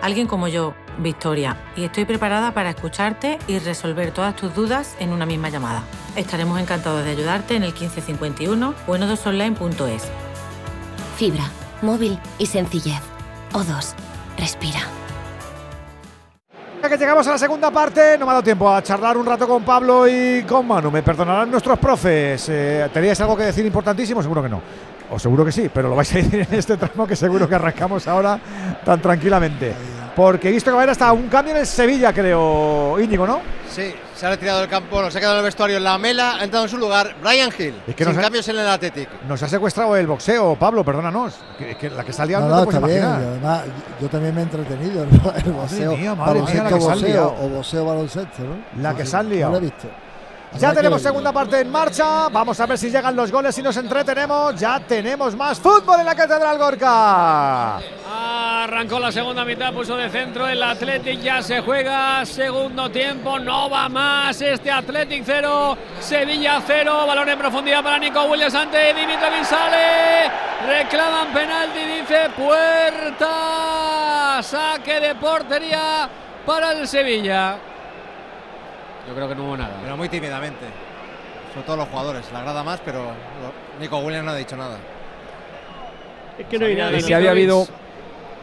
Alguien 0.01 0.25
como 0.25 0.47
yo, 0.47 0.73
Victoria, 0.97 1.57
y 1.75 1.83
estoy 1.83 2.05
preparada 2.05 2.55
para 2.55 2.71
escucharte 2.71 3.37
y 3.45 3.59
resolver 3.59 4.09
todas 4.09 4.35
tus 4.35 4.55
dudas 4.55 4.95
en 4.97 5.11
una 5.11 5.27
misma 5.27 5.49
llamada. 5.49 5.83
Estaremos 6.15 6.59
encantados 6.59 7.05
de 7.05 7.11
ayudarte 7.11 7.55
en 7.55 7.61
el 7.61 7.69
1551 7.69 8.73
o 8.87 8.95
en 8.95 9.03
odosonline.es. 9.03 10.09
Fibra, 11.15 11.43
móvil 11.83 12.17
y 12.39 12.47
sencillez. 12.47 13.03
O2. 13.51 13.93
Respira. 14.39 14.79
Ya 16.81 16.89
que 16.89 16.97
llegamos 16.97 17.27
a 17.27 17.33
la 17.33 17.37
segunda 17.37 17.69
parte, 17.69 18.17
no 18.17 18.25
me 18.25 18.31
ha 18.31 18.33
dado 18.33 18.43
tiempo 18.43 18.73
a 18.73 18.81
charlar 18.81 19.17
un 19.17 19.27
rato 19.27 19.47
con 19.47 19.63
Pablo 19.63 20.07
y 20.07 20.43
con 20.49 20.67
Manu. 20.67 20.89
Me 20.89 21.03
perdonarán 21.03 21.51
nuestros 21.51 21.77
profes. 21.77 22.49
Eh, 22.49 22.89
¿Teníais 22.91 23.21
algo 23.21 23.37
que 23.37 23.43
decir 23.43 23.63
importantísimo? 23.67 24.23
Seguro 24.23 24.41
que 24.41 24.49
no. 24.49 24.61
O 25.13 25.19
seguro 25.19 25.45
que 25.45 25.51
sí, 25.51 25.69
pero 25.71 25.89
lo 25.89 25.95
vais 25.95 26.11
a 26.11 26.17
decir 26.17 26.47
en 26.49 26.57
este 26.57 26.75
tramo 26.75 27.05
que 27.05 27.15
seguro 27.15 27.47
que 27.47 27.53
arrancamos 27.53 28.07
ahora 28.07 28.39
tan 28.83 28.99
tranquilamente. 28.99 29.73
Porque 30.15 30.49
he 30.49 30.51
visto 30.51 30.71
que 30.71 30.75
va 30.75 30.79
a 30.79 30.83
haber 30.83 30.91
hasta 30.91 31.11
un 31.11 31.27
cambio 31.27 31.53
en 31.53 31.61
el 31.61 31.67
Sevilla, 31.67 32.11
creo, 32.11 32.99
Íñigo, 32.99 33.25
¿no? 33.25 33.41
Sí, 33.69 33.93
se 34.15 34.25
ha 34.25 34.29
retirado 34.29 34.59
del 34.59 34.69
campo, 34.69 35.01
nos 35.01 35.15
ha 35.15 35.19
quedado 35.19 35.35
en 35.35 35.39
el 35.39 35.45
vestuario 35.45 35.77
en 35.77 35.83
la 35.83 35.97
mela, 35.97 36.37
ha 36.37 36.43
entrado 36.43 36.65
en 36.65 36.69
su 36.69 36.77
lugar 36.77 37.15
Brian 37.21 37.51
Hill, 37.57 37.75
es 37.87 37.95
que 37.95 38.05
sin 38.05 38.15
cambios 38.15 38.47
en 38.47 38.57
el 38.57 38.67
Athletic. 38.67 39.09
Nos 39.27 39.41
ha 39.41 39.47
secuestrado 39.47 39.95
el 39.97 40.05
boxeo, 40.05 40.55
Pablo, 40.55 40.83
perdónanos. 40.83 41.35
Que, 41.57 41.89
la 41.89 42.03
que 42.03 42.13
salía 42.13 42.39
no, 42.39 42.47
no, 42.47 42.63
está 42.63 42.79
bien, 42.79 43.03
además, 43.03 43.63
yo 44.01 44.07
también 44.07 44.35
me 44.35 44.41
he 44.41 44.43
entretenido, 44.43 45.03
el 45.45 45.51
boxeo, 45.51 45.97
mía, 45.97 46.15
madre 46.15 46.41
mía, 46.41 46.63
la 46.63 46.69
que 46.69 46.75
boxeo, 46.75 47.35
o 47.39 47.49
boxeo 47.49 47.85
baloncesto, 47.85 48.43
¿no? 48.43 48.81
La 48.81 48.95
que 48.95 49.05
salía. 49.05 49.45
No 49.45 49.53
lo 49.53 49.57
he 49.57 49.61
visto. 49.61 49.87
Ya 50.59 50.73
tenemos 50.73 51.01
segunda 51.01 51.31
parte 51.31 51.59
en 51.61 51.71
marcha. 51.71 52.29
Vamos 52.29 52.59
a 52.59 52.65
ver 52.65 52.77
si 52.77 52.89
llegan 52.89 53.15
los 53.15 53.31
goles 53.31 53.57
y 53.57 53.63
nos 53.63 53.75
entretenemos. 53.77 54.55
Ya 54.55 54.79
tenemos 54.79 55.35
más 55.35 55.59
fútbol 55.59 55.99
en 55.99 56.05
la 56.05 56.15
Catedral 56.15 56.57
Gorka. 56.57 57.77
Arrancó 58.09 58.99
la 58.99 59.11
segunda 59.11 59.43
mitad, 59.43 59.73
puso 59.73 59.97
de 59.97 60.09
centro 60.09 60.47
el 60.47 60.61
Athletic, 60.61 61.19
ya 61.21 61.41
se 61.41 61.61
juega. 61.61 62.25
Segundo 62.25 62.89
tiempo, 62.91 63.39
no 63.39 63.69
va 63.69 63.89
más. 63.89 64.39
Este 64.41 64.71
Athletic 64.71 65.23
0, 65.25 65.77
Sevilla 65.99 66.61
0. 66.65 67.07
Balón 67.07 67.29
en 67.29 67.39
profundidad 67.39 67.83
para 67.83 67.97
Nico 67.97 68.23
Williams 68.25 68.55
ante 68.55 68.93
Dimitrovic 68.93 69.43
sale. 69.43 70.31
Reclaman 70.67 71.33
penalti, 71.33 71.79
dice 71.79 72.29
Puerta. 72.37 73.29
Saque 74.41 74.99
de 74.99 75.15
portería 75.15 76.07
para 76.45 76.73
el 76.73 76.87
Sevilla. 76.87 77.72
Yo 79.07 79.13
creo 79.13 79.27
que 79.27 79.35
no 79.35 79.45
hubo 79.45 79.57
nada. 79.57 79.79
Pero 79.83 79.97
muy 79.97 80.09
tímidamente. 80.09 80.65
Sobre 81.53 81.65
todo 81.65 81.77
los 81.77 81.87
jugadores. 81.89 82.31
La 82.31 82.39
agrada 82.39 82.63
más, 82.63 82.79
pero 82.83 83.11
Nico 83.79 83.99
Williams 83.99 84.25
no 84.25 84.31
ha 84.31 84.35
dicho 84.35 84.55
nada. 84.55 84.77
Es 86.37 86.47
que 86.47 86.57
no 86.57 86.65
hay 86.65 86.75
nada. 86.75 86.97
Y 86.97 87.01
si 87.01 87.13
había 87.13 87.31
habido 87.31 87.67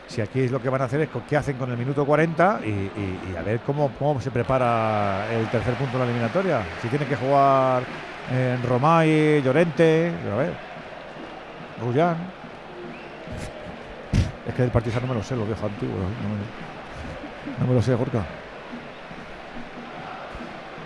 Si 0.07 0.21
aquí 0.21 0.41
es 0.41 0.51
lo 0.51 0.61
que 0.61 0.69
van 0.69 0.83
a 0.83 0.85
hacer 0.85 1.01
es 1.01 1.09
qué 1.29 1.37
hacen 1.37 1.57
con 1.57 1.71
el 1.71 1.77
minuto 1.77 2.05
40 2.05 2.61
y, 2.65 3.37
a 3.37 3.43
ver 3.43 3.61
cómo, 3.61 3.91
se 4.21 4.31
prepara 4.31 5.27
el 5.33 5.49
tercer 5.49 5.75
punto 5.75 5.95
de 5.95 5.99
la 5.99 6.05
eliminatoria. 6.05 6.63
Si 6.83 6.89
tiene 6.89 7.07
que 7.07 7.17
jugar 7.17 7.83
en 8.31 8.63
Romay, 8.63 9.43
Llorente, 9.43 10.13
a 10.31 10.37
ver, 10.37 10.53
Rullán. 11.81 12.17
Es 14.47 14.55
que 14.55 14.63
del 14.63 14.71
Partizan 14.71 15.03
no 15.03 15.09
me 15.09 15.15
lo 15.15 15.23
sé, 15.23 15.35
lo 15.35 15.47
viejo 15.47 15.67
antiguo. 15.67 15.97
No 15.97 16.29
me, 16.29 17.61
no 17.61 17.67
me 17.67 17.75
lo 17.75 17.83
sé, 17.83 17.95
Gorka. 17.95 18.25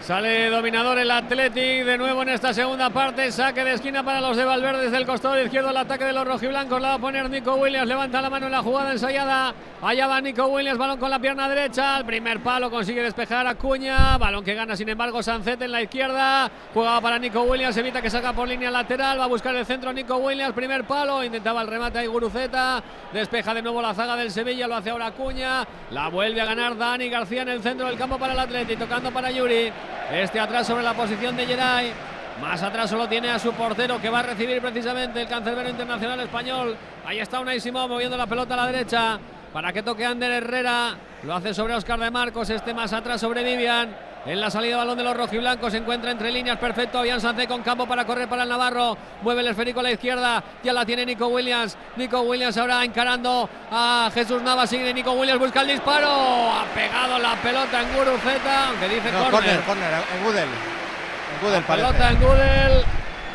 Sale 0.09 0.49
dominador 0.49 0.97
el 0.97 1.11
Athletic 1.11 1.85
de 1.85 1.99
nuevo 1.99 2.23
en 2.23 2.31
esta 2.31 2.55
segunda 2.55 2.89
parte. 2.89 3.31
Saque 3.31 3.63
de 3.63 3.75
esquina 3.75 4.03
para 4.03 4.23
los 4.23 4.39
de 4.39 4.47
Valverde 4.47 4.85
desde 4.85 4.97
el 4.97 5.05
costado 5.05 5.39
izquierdo. 5.39 5.69
El 5.69 5.77
ataque 5.77 6.07
de 6.07 6.15
los 6.15 6.27
rojiblancos 6.27 6.81
la 6.81 6.89
va 6.89 6.95
a 6.95 6.99
poner 6.99 7.29
Nico 7.29 7.57
Williams. 7.57 7.87
Levanta 7.87 8.23
la 8.23 8.31
mano 8.31 8.47
en 8.47 8.53
la 8.53 8.63
jugada 8.63 8.93
ensayada. 8.93 9.53
Allá 9.83 10.07
va 10.07 10.19
Nico 10.23 10.47
Williams. 10.47 10.79
Balón 10.79 10.99
con 10.99 11.11
la 11.11 11.19
pierna 11.19 11.47
derecha. 11.47 11.97
Al 11.97 12.07
primer 12.07 12.43
palo 12.43 12.71
consigue 12.71 13.03
despejar 13.03 13.47
a 13.47 13.57
Cuña. 13.57 14.17
Balón 14.17 14.43
que 14.43 14.55
gana 14.55 14.75
sin 14.77 14.89
embargo 14.89 15.23
Sancet 15.23 15.61
en 15.61 15.73
la 15.73 15.83
izquierda. 15.83 16.51
Jugaba 16.73 17.03
para 17.03 17.19
Nico 17.19 17.43
Williams. 17.43 17.77
Evita 17.77 18.01
que 18.01 18.09
saca 18.09 18.33
por 18.33 18.49
línea 18.49 18.71
lateral. 18.71 19.21
Va 19.21 19.25
a 19.25 19.29
buscar 19.29 19.55
el 19.57 19.67
centro 19.67 19.93
Nico 19.93 20.17
Williams. 20.17 20.55
Primer 20.55 20.85
palo. 20.85 21.23
Intentaba 21.23 21.61
el 21.61 21.69
remate 21.69 21.99
ahí 21.99 22.07
Guruceta. 22.07 22.83
Despeja 23.13 23.53
de 23.53 23.61
nuevo 23.61 23.83
la 23.83 23.93
zaga 23.93 24.17
del 24.17 24.31
Sevilla. 24.31 24.67
Lo 24.69 24.77
hace 24.77 24.89
ahora 24.89 25.11
Cuña. 25.11 25.67
La 25.91 26.09
vuelve 26.09 26.41
a 26.41 26.47
ganar 26.47 26.79
Dani 26.79 27.11
García 27.11 27.43
en 27.43 27.51
el 27.51 27.63
centro 27.63 27.87
del 27.87 27.99
campo 27.99 28.19
para 28.19 28.33
el 28.33 28.39
Athletic. 28.39 28.79
Tocando 28.79 29.11
para 29.11 29.31
Yuri. 29.31 29.71
Este 30.13 30.41
atrás 30.41 30.67
sobre 30.67 30.83
la 30.83 30.95
posición 30.95 31.37
de 31.37 31.47
Geray. 31.47 31.93
Más 32.41 32.63
atrás 32.63 32.89
solo 32.89 33.09
tiene 33.09 33.31
a 33.31 33.39
su 33.39 33.53
portero 33.53 34.01
que 34.01 34.11
va 34.11 34.21
a 34.21 34.23
recibir 34.23 34.61
precisamente 34.61 35.21
el 35.21 35.29
cancerbero 35.29 35.69
internacional 35.69 36.21
español. 36.21 36.77
Ahí 37.05 37.19
está 37.19 37.41
Unai 37.41 37.61
Simón 37.61 37.89
moviendo 37.91 38.17
la 38.17 38.27
pelota 38.27 38.55
a 38.55 38.59
la 38.59 38.67
derecha 38.67 39.19
para 39.53 39.73
que 39.73 39.83
toque 39.83 40.05
Ander 40.05 40.31
Herrera. 40.31 40.97
Lo 41.25 41.35
hace 41.35 41.53
sobre 41.53 41.75
Oscar 41.75 41.99
de 41.99 42.11
Marcos. 42.11 42.49
Este 42.51 42.73
más 42.73 42.93
atrás 42.93 43.21
sobre 43.21 43.43
Vivian. 43.43 44.08
En 44.29 44.39
la 44.43 44.51
salida 44.51 44.73
de 44.73 44.77
balón 44.77 44.99
de 44.99 45.05
los 45.05 45.17
rojiblancos 45.17 45.73
se 45.73 45.79
encuentra 45.79 46.11
entre 46.11 46.31
líneas 46.31 46.59
perfecto. 46.59 46.99
Avian 46.99 47.19
Sancé 47.19 47.47
con 47.47 47.63
campo 47.63 47.87
para 47.87 48.05
correr 48.05 48.29
para 48.29 48.43
el 48.43 48.49
Navarro. 48.51 48.95
Mueve 49.23 49.41
el 49.41 49.47
esférico 49.47 49.81
a 49.81 49.85
la 49.85 49.93
izquierda. 49.93 50.45
Ya 50.63 50.75
la 50.75 50.85
tiene 50.85 51.07
Nico 51.07 51.29
Williams. 51.29 51.79
Nico 51.97 52.21
Williams 52.21 52.59
ahora 52.59 52.85
encarando 52.85 53.49
a 53.73 54.11
Jesús 54.13 54.43
Navas. 54.43 54.69
Sigue 54.69 54.93
Nico 54.93 55.13
Williams, 55.13 55.41
busca 55.41 55.63
el 55.63 55.69
disparo. 55.69 56.11
Ha 56.11 56.67
pegado 56.75 57.19
la 57.19 57.37
pelota 57.37 57.81
en 57.81 57.97
Guruceta. 57.97 58.69
Aunque 58.69 58.89
dice 58.91 59.11
No, 59.13 59.31
córner. 59.31 59.61
córner, 59.61 59.65
córner, 59.65 59.93
en 60.19 60.25
Gudel. 60.25 60.49
En 60.49 61.47
Gudel 61.47 61.63
parece. 61.63 61.87
Pelota 61.89 62.11
en 62.11 62.21
Gudel. 62.21 62.85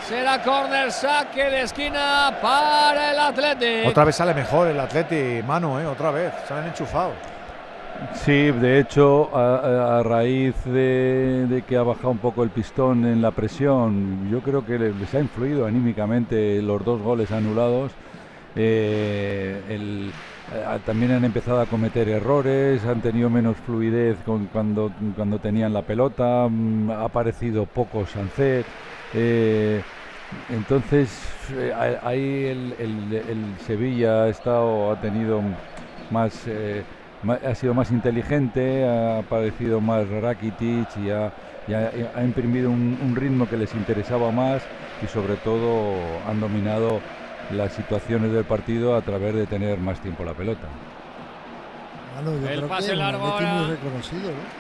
Será 0.08 0.44
córner, 0.44 0.92
saque 0.92 1.44
de 1.50 1.62
esquina 1.62 2.38
para 2.40 3.14
el 3.14 3.20
Athletic. 3.20 3.88
Otra 3.88 4.04
vez 4.04 4.16
sale 4.16 4.36
mejor 4.36 4.68
el 4.68 4.80
Atleti, 4.80 5.42
Manu, 5.42 5.80
¿eh? 5.80 5.88
otra 5.88 6.12
vez. 6.12 6.32
Se 6.48 6.54
han 6.54 6.68
enchufado. 6.68 7.33
Sí, 8.12 8.52
de 8.52 8.80
hecho, 8.80 9.36
a, 9.36 10.02
raíz 10.04 10.64
de, 10.64 11.64
que 11.66 11.78
ha 11.78 11.84
bajado 11.84 12.10
un 12.12 12.20
poco 12.20 12.44
el 12.44 12.52
pistón 12.52 13.06
en 13.06 13.22
la 13.22 13.32
presión, 13.34 14.28
yo 14.28 14.42
creo 14.42 14.66
que 14.66 14.80
le- 14.80 14.94
les 14.96 15.14
ha 15.14 15.20
influido 15.20 15.66
anímicamente 15.68 16.62
los 16.64 16.84
dos 16.84 17.02
goles 17.02 17.32
anulados. 17.32 18.00
Eh, 18.56 19.64
eh, 20.52 20.80
también 20.84 21.12
han 21.12 21.24
empezado 21.24 21.60
a 21.62 21.68
cometer 21.68 22.10
errores, 22.10 22.84
han 22.86 23.02
tenido 23.02 23.30
menos 23.30 23.58
fluidez 23.60 24.24
con- 24.24 24.48
cuando, 24.48 24.92
cuando 25.16 25.40
tenían 25.40 25.72
la 25.74 25.84
pelota, 25.84 26.48
mm, 26.50 26.90
ha 26.92 27.06
aparecido 27.06 27.68
poco 27.68 28.06
Sancet. 28.08 28.68
eh, 29.14 29.86
entonces, 30.48 31.54
ahí 32.02 32.46
el, 32.46 33.56
Sevilla 33.60 34.24
ha 34.24 34.30
estado, 34.30 34.92
ha 34.92 35.00
tenido 35.00 35.44
más, 36.10 36.48
ha 37.32 37.56
sido 37.56 37.74
más 37.74 37.92
inteligente, 37.92 38.86
ha 38.88 39.20
aparecido 39.20 39.82
más 39.82 40.08
Rakitic 40.10 40.96
y 40.98 41.10
ha, 41.10 41.34
y 41.66 41.74
ha- 41.74 42.12
ha 42.14 42.24
imprimido 42.24 42.72
un, 42.72 42.98
un 43.02 43.16
ritmo 43.16 43.48
que 43.48 43.58
les 43.58 43.74
interesaba 43.76 44.32
más 44.32 44.70
y 45.00 45.08
sobre 45.08 45.38
todo 45.38 46.24
han 46.26 46.40
dominado 46.40 47.06
las 47.50 47.74
situaciones 47.74 48.32
del 48.32 48.46
partido 48.46 48.96
a 48.96 49.02
través 49.04 49.34
de 49.36 49.48
tener 49.48 49.80
más 49.80 50.02
tiempo 50.02 50.24
la 50.26 50.36
pelota. 50.36 50.80
Manu, 52.12 52.38
yo 52.40 52.50
El 52.50 52.54
creo 52.54 52.68
pase 52.68 52.92
que 52.92 52.94
es 52.94 53.00
un 53.00 53.00
largo 53.00 53.14
Atleti 53.14 53.46
ahora. 53.46 53.48
muy 53.48 53.66
reconocido, 53.66 54.36
¿no? 54.36 54.54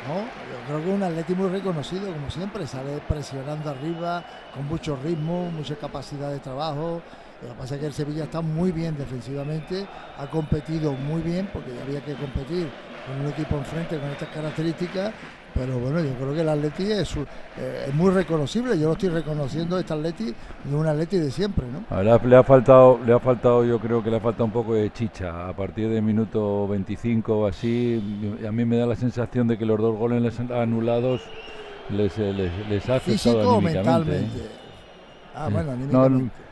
¿No? 0.00 0.32
Yo 0.44 0.62
creo 0.64 0.82
que 0.82 0.88
es 0.90 0.94
un 0.94 1.02
Atleti 1.02 1.34
muy 1.34 1.48
reconocido, 1.50 2.12
como 2.12 2.30
siempre, 2.30 2.66
sale 2.66 3.00
presionando 3.02 3.68
arriba, 3.70 4.24
con 4.50 4.66
mucho 4.66 4.96
ritmo, 4.96 5.50
mucha 5.50 5.76
capacidad 5.76 6.30
de 6.30 6.40
trabajo. 6.40 7.04
Lo 7.42 7.48
que 7.50 7.54
pasa 7.54 7.74
es 7.76 7.80
que 7.80 7.86
el 7.86 7.92
Sevilla 7.92 8.24
está 8.24 8.40
muy 8.40 8.72
bien 8.72 8.96
defensivamente, 8.96 9.86
ha 10.18 10.26
competido 10.26 10.92
muy 10.92 11.22
bien, 11.22 11.48
porque 11.52 11.70
ya 11.74 11.82
había 11.82 12.00
que 12.04 12.14
competir 12.14 12.68
con 13.06 13.20
un 13.24 13.30
equipo 13.32 13.56
enfrente 13.56 13.96
con 13.98 14.10
estas 14.10 14.28
características, 14.30 15.12
pero 15.54 15.78
bueno, 15.78 16.00
yo 16.00 16.12
creo 16.14 16.34
que 16.34 16.40
el 16.40 16.48
Atleti 16.48 16.90
es, 16.90 17.16
eh, 17.16 17.86
es 17.88 17.94
muy 17.94 18.10
reconocible, 18.10 18.78
yo 18.78 18.86
lo 18.88 18.92
estoy 18.92 19.08
reconociendo, 19.10 19.78
este 19.78 19.92
Atleti 19.94 20.28
es 20.66 20.72
un 20.72 20.86
Atleti 20.86 21.16
de 21.16 21.30
siempre, 21.30 21.64
¿no? 21.66 22.02
Le 22.02 22.36
ha 22.36 22.42
faltado, 22.42 22.98
le 23.06 23.12
ha 23.12 23.18
faltado, 23.20 23.64
yo 23.64 23.78
creo 23.78 24.02
que 24.02 24.10
le 24.10 24.16
ha 24.16 24.20
faltado 24.20 24.44
un 24.44 24.50
poco 24.52 24.74
de 24.74 24.92
chicha. 24.92 25.48
A 25.48 25.52
partir 25.54 25.88
del 25.88 26.02
minuto 26.02 26.66
25 26.68 27.38
o 27.38 27.46
así, 27.46 28.36
a 28.46 28.50
mí 28.52 28.64
me 28.64 28.76
da 28.76 28.86
la 28.86 28.96
sensación 28.96 29.46
de 29.48 29.56
que 29.56 29.64
los 29.64 29.78
dos 29.78 29.96
goles 29.96 30.20
les 30.22 30.38
anulados 30.40 31.22
les, 31.90 32.18
eh, 32.18 32.32
les, 32.32 32.68
les 32.68 32.88
ha 32.90 32.96
afectado 32.96 33.00
Físico 33.16 33.38
o 33.38 33.58
anímicamente. 33.58 33.84
mentalmente. 34.10 34.38
¿eh? 34.38 34.50
Ah, 35.34 35.48
bueno, 35.50 35.70
No, 35.90 36.02
anímicamente. 36.04 36.34
eh, 36.42 36.47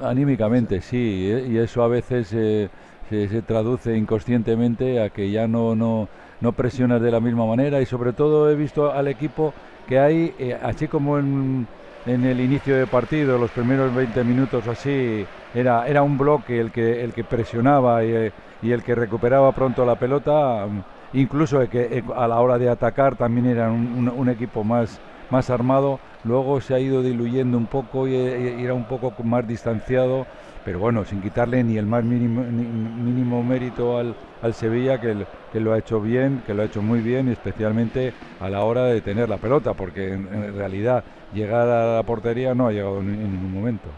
anímicamente, 0.00 0.80
sí, 0.82 1.28
eh, 1.30 1.46
y 1.48 1.58
eso 1.58 1.82
a 1.82 1.88
veces 1.88 2.32
eh, 2.34 2.70
se, 3.08 3.42
traduce 3.42 3.96
inconscientemente 3.96 5.00
a 5.00 5.10
que 5.10 5.30
ya 5.30 5.48
no, 5.48 5.74
no, 5.74 6.10
no 6.40 6.52
presionas 6.52 7.00
de 7.00 7.10
la 7.10 7.20
misma 7.20 7.46
manera 7.46 7.80
y 7.80 7.86
sobre 7.86 8.12
todo 8.12 8.50
he 8.50 8.56
visto 8.56 8.92
al 8.92 9.08
equipo 9.08 9.54
que 9.86 9.98
hay, 9.98 10.34
eh, 10.38 10.58
así 10.60 10.88
como 10.88 11.18
en, 11.18 11.68
en 12.04 12.24
el 12.24 12.40
inicio 12.40 12.76
de 12.76 12.86
partido, 12.86 13.38
los 13.38 13.52
primeros 13.52 13.92
20 13.94 14.24
minutos 14.24 14.68
así, 14.68 15.28
era, 15.52 15.86
era 15.86 16.02
un 16.02 16.18
bloque 16.18 16.60
el 16.60 16.70
que, 16.70 17.02
el 17.02 17.12
que 17.12 17.24
presionaba 17.24 18.04
y, 18.04 18.12
eh, 18.12 18.34
y 18.60 18.72
el 18.72 18.82
que 18.82 18.94
recuperaba 18.94 19.52
pronto 19.52 19.84
la 19.84 19.96
pelota, 19.96 20.66
mm, 20.68 20.82
incluso 21.12 21.66
que 21.68 21.98
eh, 21.98 22.02
a 22.14 22.28
la 22.28 22.40
hora 22.40 22.58
de 22.58 22.68
atacar 22.68 23.16
también 23.16 23.46
era 23.46 23.70
un 23.70 24.28
equipo 24.28 24.64
más, 24.64 25.02
más 25.30 25.50
armado, 25.50 25.98
luego 26.24 26.60
se 26.60 26.74
ha 26.74 26.80
ido 26.80 27.02
diluyendo 27.02 27.56
un 27.56 27.66
poco 27.66 28.08
y, 28.08 28.14
era 28.14 28.74
un 28.74 28.84
poco 28.84 29.12
más 29.22 29.46
distanciado, 29.46 30.26
pero 30.64 30.78
bueno, 30.78 31.04
sin 31.04 31.22
quitarle 31.22 31.62
ni 31.64 31.78
el 31.78 31.86
más 31.86 32.04
mínimo, 32.04 32.42
ni- 32.42 32.64
mínimo 32.64 33.42
mérito 33.42 33.98
al, 33.98 34.14
al 34.42 34.54
Sevilla, 34.54 34.98
que, 34.98 35.26
que 35.52 35.60
lo 35.60 35.72
ha 35.72 35.78
hecho 35.78 36.00
bien, 36.00 36.42
que 36.46 36.54
lo 36.54 36.62
ha 36.62 36.66
hecho 36.66 36.82
muy 36.82 37.00
bien, 37.00 37.28
especialmente 37.28 38.12
a 38.38 38.50
la 38.50 38.64
hora 38.64 38.84
de 38.84 39.00
tener 39.00 39.28
la 39.28 39.38
pelota, 39.38 39.74
porque 39.74 40.12
en, 40.12 40.54
realidad 40.54 41.04
llegar 41.32 41.68
a 41.68 41.96
la 41.96 42.02
portería 42.02 42.54
no 42.54 42.66
ha 42.66 42.72
llegado 42.72 43.00
en, 43.00 43.32
ningún 43.32 43.52
momento. 43.52 43.88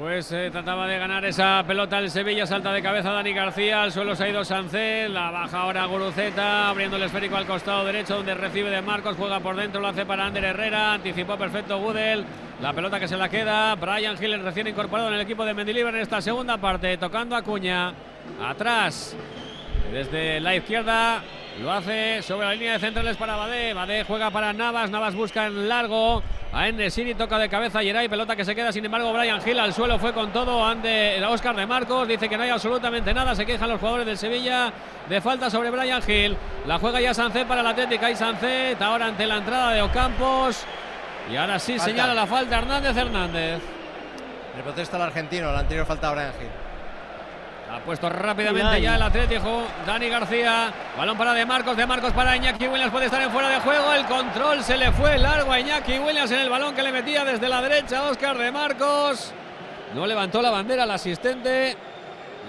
Pues 0.00 0.32
eh, 0.32 0.48
trataba 0.50 0.86
de 0.86 0.98
ganar 0.98 1.26
esa 1.26 1.62
pelota 1.66 1.98
el 1.98 2.10
Sevilla, 2.10 2.46
salta 2.46 2.72
de 2.72 2.80
cabeza 2.80 3.10
Dani 3.10 3.34
García, 3.34 3.82
al 3.82 3.92
suelo 3.92 4.16
se 4.16 4.24
ha 4.24 4.28
ido 4.30 4.42
Sancel, 4.46 5.12
la 5.12 5.30
baja 5.30 5.60
ahora 5.60 5.84
Guruceta, 5.84 6.70
abriendo 6.70 6.96
el 6.96 7.02
esférico 7.02 7.36
al 7.36 7.44
costado 7.44 7.84
derecho 7.84 8.16
donde 8.16 8.32
recibe 8.32 8.70
de 8.70 8.80
Marcos, 8.80 9.16
juega 9.18 9.40
por 9.40 9.56
dentro, 9.56 9.78
lo 9.78 9.88
hace 9.88 10.06
para 10.06 10.24
Ander 10.24 10.42
Herrera, 10.42 10.94
anticipó 10.94 11.36
perfecto 11.36 11.78
Gudel, 11.78 12.24
la 12.62 12.72
pelota 12.72 12.98
que 12.98 13.08
se 13.08 13.18
la 13.18 13.28
queda, 13.28 13.74
Brian 13.74 14.16
Hill 14.18 14.42
recién 14.42 14.68
incorporado 14.68 15.10
en 15.10 15.16
el 15.16 15.20
equipo 15.20 15.44
de 15.44 15.52
Mendilibar 15.52 15.94
en 15.94 16.00
esta 16.00 16.22
segunda 16.22 16.56
parte, 16.56 16.96
tocando 16.96 17.36
a 17.36 17.42
Cuña, 17.42 17.92
atrás, 18.42 19.14
desde 19.92 20.40
la 20.40 20.56
izquierda, 20.56 21.22
Lo 21.60 21.70
hace 21.70 22.22
sobre 22.22 22.46
la 22.46 22.54
línea 22.54 22.72
de 22.72 22.78
centrales 22.78 23.18
para 23.18 23.36
Badé. 23.36 23.74
Badé 23.74 24.04
juega 24.04 24.30
para 24.30 24.52
Navas. 24.54 24.88
Navas 24.88 25.14
busca 25.14 25.46
en 25.46 25.68
largo. 25.68 26.22
A 26.52 26.66
Enesiri 26.66 27.14
toca 27.14 27.38
de 27.38 27.48
cabeza 27.48 27.82
Yeray. 27.82 28.08
Pelota 28.08 28.34
que 28.34 28.44
se 28.44 28.54
queda. 28.54 28.72
Sin 28.72 28.84
embargo, 28.84 29.12
Brian 29.12 29.40
Gil 29.40 29.58
al 29.60 29.72
suelo 29.72 29.98
fue 29.98 30.12
con 30.12 30.32
todo 30.32 30.66
ante 30.66 31.24
Oscar 31.24 31.54
de 31.54 31.66
Marcos. 31.66 32.08
Dice 32.08 32.28
que 32.28 32.36
no 32.36 32.42
hay 32.42 32.50
absolutamente 32.50 33.14
nada. 33.14 33.34
Se 33.36 33.46
quejan 33.46 33.68
los 33.68 33.78
jugadores 33.78 34.06
del 34.06 34.18
Sevilla 34.18 34.72
de 35.08 35.20
falta 35.20 35.48
sobre 35.48 35.70
Brian 35.70 36.02
Gil. 36.02 36.36
La 36.66 36.78
juega 36.78 37.00
ya 37.00 37.14
Sancet 37.14 37.46
para 37.46 37.62
la 37.62 37.70
Atlética 37.70 38.10
y 38.10 38.16
Sancet. 38.16 38.82
Ahora 38.82 39.06
ante 39.06 39.26
la 39.26 39.36
entrada 39.36 39.72
de 39.72 39.82
Ocampos. 39.82 40.64
Y 41.30 41.36
ahora 41.36 41.58
sí 41.60 41.78
señala 41.78 42.14
la 42.14 42.26
falta 42.26 42.58
Hernández 42.58 42.96
Hernández. 42.96 43.60
Le 44.56 44.62
protesta 44.64 44.96
el 44.96 45.02
argentino. 45.04 45.52
La 45.52 45.60
anterior 45.60 45.86
falta 45.86 46.08
a 46.08 46.12
Brian 46.12 46.32
Gil. 46.32 46.69
Ha 47.72 47.78
puesto 47.78 48.08
rápidamente 48.08 48.80
ya 48.80 48.96
el 48.96 49.02
Atlético. 49.02 49.62
Dani 49.86 50.08
García. 50.08 50.72
Balón 50.96 51.16
para 51.16 51.32
De 51.32 51.46
Marcos. 51.46 51.76
De 51.76 51.86
Marcos 51.86 52.12
para 52.12 52.36
Iñaki 52.36 52.66
Williams. 52.66 52.90
Puede 52.90 53.06
estar 53.06 53.22
en 53.22 53.30
fuera 53.30 53.48
de 53.48 53.60
juego. 53.60 53.92
El 53.92 54.06
control 54.06 54.64
se 54.64 54.76
le 54.76 54.90
fue 54.90 55.18
largo 55.18 55.52
a 55.52 55.60
Iñaki 55.60 55.98
Williams 56.00 56.32
en 56.32 56.40
el 56.40 56.50
balón 56.50 56.74
que 56.74 56.82
le 56.82 56.90
metía 56.90 57.24
desde 57.24 57.48
la 57.48 57.62
derecha 57.62 58.08
Oscar 58.08 58.36
De 58.36 58.50
Marcos. 58.50 59.32
No 59.94 60.04
levantó 60.04 60.42
la 60.42 60.50
bandera 60.50 60.82
el 60.82 60.90
asistente. 60.90 61.76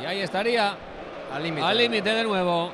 Y 0.02 0.06
ahí 0.06 0.22
estaría. 0.22 0.76
Al 1.32 1.44
límite. 1.44 1.68
Al 1.68 1.78
límite 1.78 2.14
de 2.14 2.24
nuevo. 2.24 2.72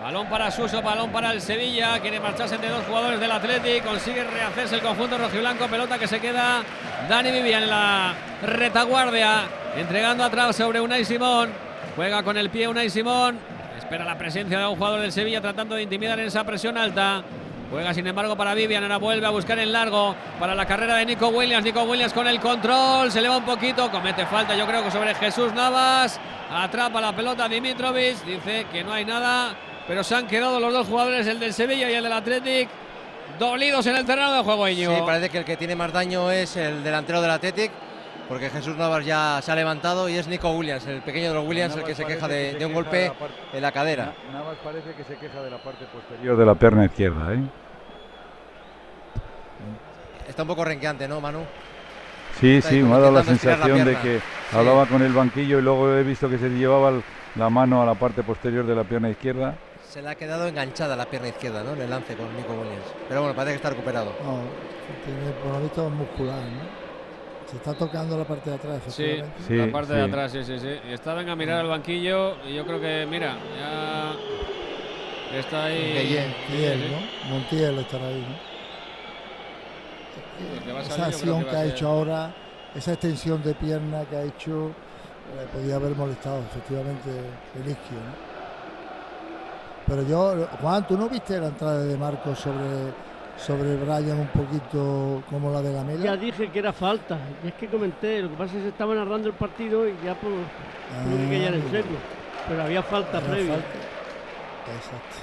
Balón 0.00 0.28
para 0.28 0.50
Suso, 0.50 0.80
balón 0.80 1.12
para 1.12 1.30
el 1.30 1.42
Sevilla. 1.42 2.00
Quiere 2.00 2.18
marcharse 2.18 2.54
entre 2.54 2.70
dos 2.70 2.86
jugadores 2.86 3.20
del 3.20 3.30
Atlético. 3.30 3.90
Consigue 3.90 4.24
rehacerse 4.24 4.76
el 4.76 4.80
conjunto 4.80 5.18
rojiblanco. 5.18 5.66
Pelota 5.66 5.98
que 5.98 6.08
se 6.08 6.18
queda 6.18 6.62
Dani 7.06 7.30
Vivian 7.30 7.64
en 7.64 7.68
la 7.68 8.14
retaguardia. 8.42 9.42
Entregando 9.76 10.24
atrás 10.24 10.56
sobre 10.56 10.80
Unai 10.80 11.04
Simón. 11.04 11.50
Juega 11.96 12.22
con 12.22 12.38
el 12.38 12.48
pie 12.48 12.66
Unai 12.66 12.88
Simón. 12.88 13.38
Espera 13.76 14.06
la 14.06 14.16
presencia 14.16 14.58
de 14.58 14.66
un 14.66 14.76
jugador 14.76 15.00
del 15.00 15.12
Sevilla 15.12 15.42
tratando 15.42 15.74
de 15.74 15.82
intimidar 15.82 16.18
en 16.18 16.26
esa 16.26 16.44
presión 16.44 16.78
alta. 16.78 17.22
Juega 17.70 17.92
sin 17.92 18.06
embargo 18.06 18.36
para 18.36 18.54
Vivian, 18.54 18.82
ahora 18.82 18.96
vuelve 18.96 19.26
a 19.26 19.30
buscar 19.30 19.58
en 19.60 19.70
largo 19.70 20.16
para 20.40 20.56
la 20.56 20.66
carrera 20.66 20.96
de 20.96 21.06
Nico 21.06 21.28
Williams. 21.28 21.62
Nico 21.62 21.82
Williams 21.82 22.12
con 22.12 22.26
el 22.26 22.40
control, 22.40 23.12
se 23.12 23.20
eleva 23.20 23.36
un 23.36 23.44
poquito, 23.44 23.88
comete 23.92 24.26
falta 24.26 24.56
yo 24.56 24.66
creo 24.66 24.82
que 24.82 24.90
sobre 24.90 25.14
Jesús 25.14 25.52
Navas. 25.52 26.18
Atrapa 26.50 27.00
la 27.00 27.14
pelota 27.14 27.48
Dimitrovic, 27.48 28.24
dice 28.24 28.66
que 28.72 28.82
no 28.82 28.92
hay 28.92 29.04
nada, 29.04 29.54
pero 29.90 30.04
se 30.04 30.14
han 30.14 30.28
quedado 30.28 30.60
los 30.60 30.72
dos 30.72 30.86
jugadores, 30.86 31.26
el 31.26 31.40
del 31.40 31.52
Sevilla 31.52 31.90
y 31.90 31.94
el 31.94 32.04
del 32.04 32.12
Athletic, 32.12 32.68
dolidos 33.40 33.84
en 33.88 33.96
el 33.96 34.06
terreno 34.06 34.32
de 34.34 34.44
juego. 34.44 34.68
Íñigo. 34.68 34.94
Sí, 34.94 35.02
parece 35.04 35.30
que 35.30 35.38
el 35.38 35.44
que 35.44 35.56
tiene 35.56 35.74
más 35.74 35.92
daño 35.92 36.30
es 36.30 36.56
el 36.56 36.84
delantero 36.84 37.20
del 37.20 37.32
Athletic. 37.32 37.72
Porque 38.28 38.50
Jesús 38.50 38.76
Navas 38.76 39.04
ya 39.04 39.40
se 39.42 39.50
ha 39.50 39.56
levantado 39.56 40.08
y 40.08 40.14
es 40.14 40.28
Nico 40.28 40.52
Williams, 40.52 40.86
el 40.86 41.02
pequeño 41.02 41.30
de 41.30 41.34
los 41.34 41.44
Williams, 41.44 41.74
el 41.74 41.82
que 41.82 41.96
se 41.96 42.04
queja 42.04 42.28
de, 42.28 42.54
de 42.54 42.66
un 42.66 42.72
golpe 42.72 43.12
en 43.52 43.60
la 43.60 43.72
cadera. 43.72 44.14
Navas 44.32 44.58
parece 44.62 44.94
que 44.94 45.02
se 45.02 45.16
queja 45.16 45.42
de 45.42 45.50
la 45.50 45.58
parte 45.58 45.84
posterior 45.86 46.36
de 46.36 46.46
la 46.46 46.54
pierna 46.54 46.84
izquierda, 46.84 47.34
¿eh? 47.34 47.40
Está 50.28 50.42
un 50.42 50.48
poco 50.48 50.64
renqueante, 50.64 51.08
¿no, 51.08 51.20
Manu? 51.20 51.40
Sí, 52.38 52.58
Está 52.58 52.70
sí, 52.70 52.76
me 52.76 52.94
ha 52.94 52.98
dado 53.00 53.10
la 53.10 53.24
sensación 53.24 53.84
de 53.84 53.96
que 53.98 54.20
hablaba 54.52 54.86
con 54.86 55.02
el 55.02 55.12
banquillo 55.12 55.58
y 55.58 55.62
luego 55.62 55.92
he 55.92 56.04
visto 56.04 56.30
que 56.30 56.38
se 56.38 56.48
llevaba 56.48 56.92
la 57.34 57.50
mano 57.50 57.82
a 57.82 57.86
la 57.86 57.94
parte 57.96 58.22
posterior 58.22 58.64
de 58.64 58.76
la 58.76 58.84
pierna 58.84 59.10
izquierda. 59.10 59.56
Se 59.90 60.00
le 60.00 60.08
ha 60.08 60.14
quedado 60.14 60.46
enganchada 60.46 60.94
la 60.94 61.04
pierna 61.06 61.28
izquierda, 61.28 61.64
¿no? 61.64 61.72
En 61.72 61.80
el 61.80 61.90
lance 61.90 62.14
con 62.14 62.32
Nico 62.36 62.52
Williams. 62.52 62.84
Pero 63.08 63.22
bueno, 63.22 63.34
parece 63.34 63.54
que 63.54 63.56
está 63.56 63.70
recuperado. 63.70 64.12
No, 64.22 64.38
tiene 65.04 65.32
por 65.42 65.52
lo 65.54 65.60
visto 65.62 65.90
muscular, 65.90 66.44
¿no? 66.44 66.60
Se 67.50 67.56
está 67.56 67.74
tocando 67.74 68.16
la 68.16 68.24
parte 68.24 68.50
de 68.50 68.56
atrás, 68.56 68.80
Sí, 68.86 69.02
efectivamente. 69.02 69.42
Sí, 69.48 69.56
la 69.56 69.72
parte 69.72 69.92
de 69.94 70.04
sí. 70.04 70.08
atrás, 70.08 70.30
sí, 70.30 70.44
sí, 70.44 70.60
sí. 70.60 70.80
Y 70.88 70.92
está, 70.92 71.14
venga 71.14 71.32
a 71.32 71.36
mirar 71.36 71.58
al 71.62 71.66
banquillo 71.66 72.36
y 72.46 72.54
yo 72.54 72.64
creo 72.64 72.80
que, 72.80 73.04
mira, 73.10 73.36
ya 73.58 74.14
está 75.36 75.64
ahí. 75.64 75.92
Montiel, 76.48 76.78
sí. 76.78 76.88
¿no? 76.92 77.34
Montiel 77.34 77.78
estará 77.80 78.06
ahí, 78.06 78.26
¿no? 80.68 80.76
A 80.76 80.82
Esa 80.82 81.06
acción 81.06 81.44
que 81.44 81.56
ha 81.56 81.64
hecho 81.64 81.88
ahora, 81.88 82.32
esa 82.76 82.92
extensión 82.92 83.42
de 83.42 83.54
pierna 83.54 84.04
que 84.08 84.16
ha 84.16 84.22
hecho, 84.22 84.70
le 85.36 85.46
podía 85.46 85.74
haber 85.74 85.96
molestado 85.96 86.38
efectivamente 86.48 87.10
el 87.56 87.68
isquio, 87.68 87.98
¿no? 87.98 88.29
Pero 89.90 90.02
yo, 90.04 90.46
Juan, 90.62 90.86
¿tú 90.86 90.96
no 90.96 91.08
viste 91.08 91.36
la 91.40 91.48
entrada 91.48 91.82
de 91.82 91.96
Marcos 91.96 92.38
sobre, 92.38 92.92
sobre 93.36 93.74
Brian 93.74 94.20
un 94.20 94.28
poquito 94.28 95.20
como 95.28 95.50
la 95.52 95.60
de 95.60 95.72
la 95.72 95.82
Mela? 95.82 96.04
Ya 96.04 96.16
dije 96.16 96.48
que 96.48 96.60
era 96.60 96.72
falta. 96.72 97.18
Y 97.42 97.48
es 97.48 97.54
que 97.54 97.66
comenté. 97.66 98.22
Lo 98.22 98.30
que 98.30 98.36
pasa 98.36 98.52
es 98.52 98.58
que 98.58 98.62
se 98.62 98.68
estaba 98.68 98.94
narrando 98.94 99.26
el 99.26 99.34
partido 99.34 99.88
y 99.88 99.94
ya 100.04 100.14
pues, 100.14 100.32
tuve 101.04 101.28
que 101.28 101.36
callar 101.36 101.54
en 101.54 101.70
seco. 101.72 101.88
Pero 102.48 102.62
había 102.62 102.82
falta 102.84 103.18
Había 103.18 103.30
previa. 103.30 103.52
falta. 103.54 103.68
Exacto. 104.76 105.16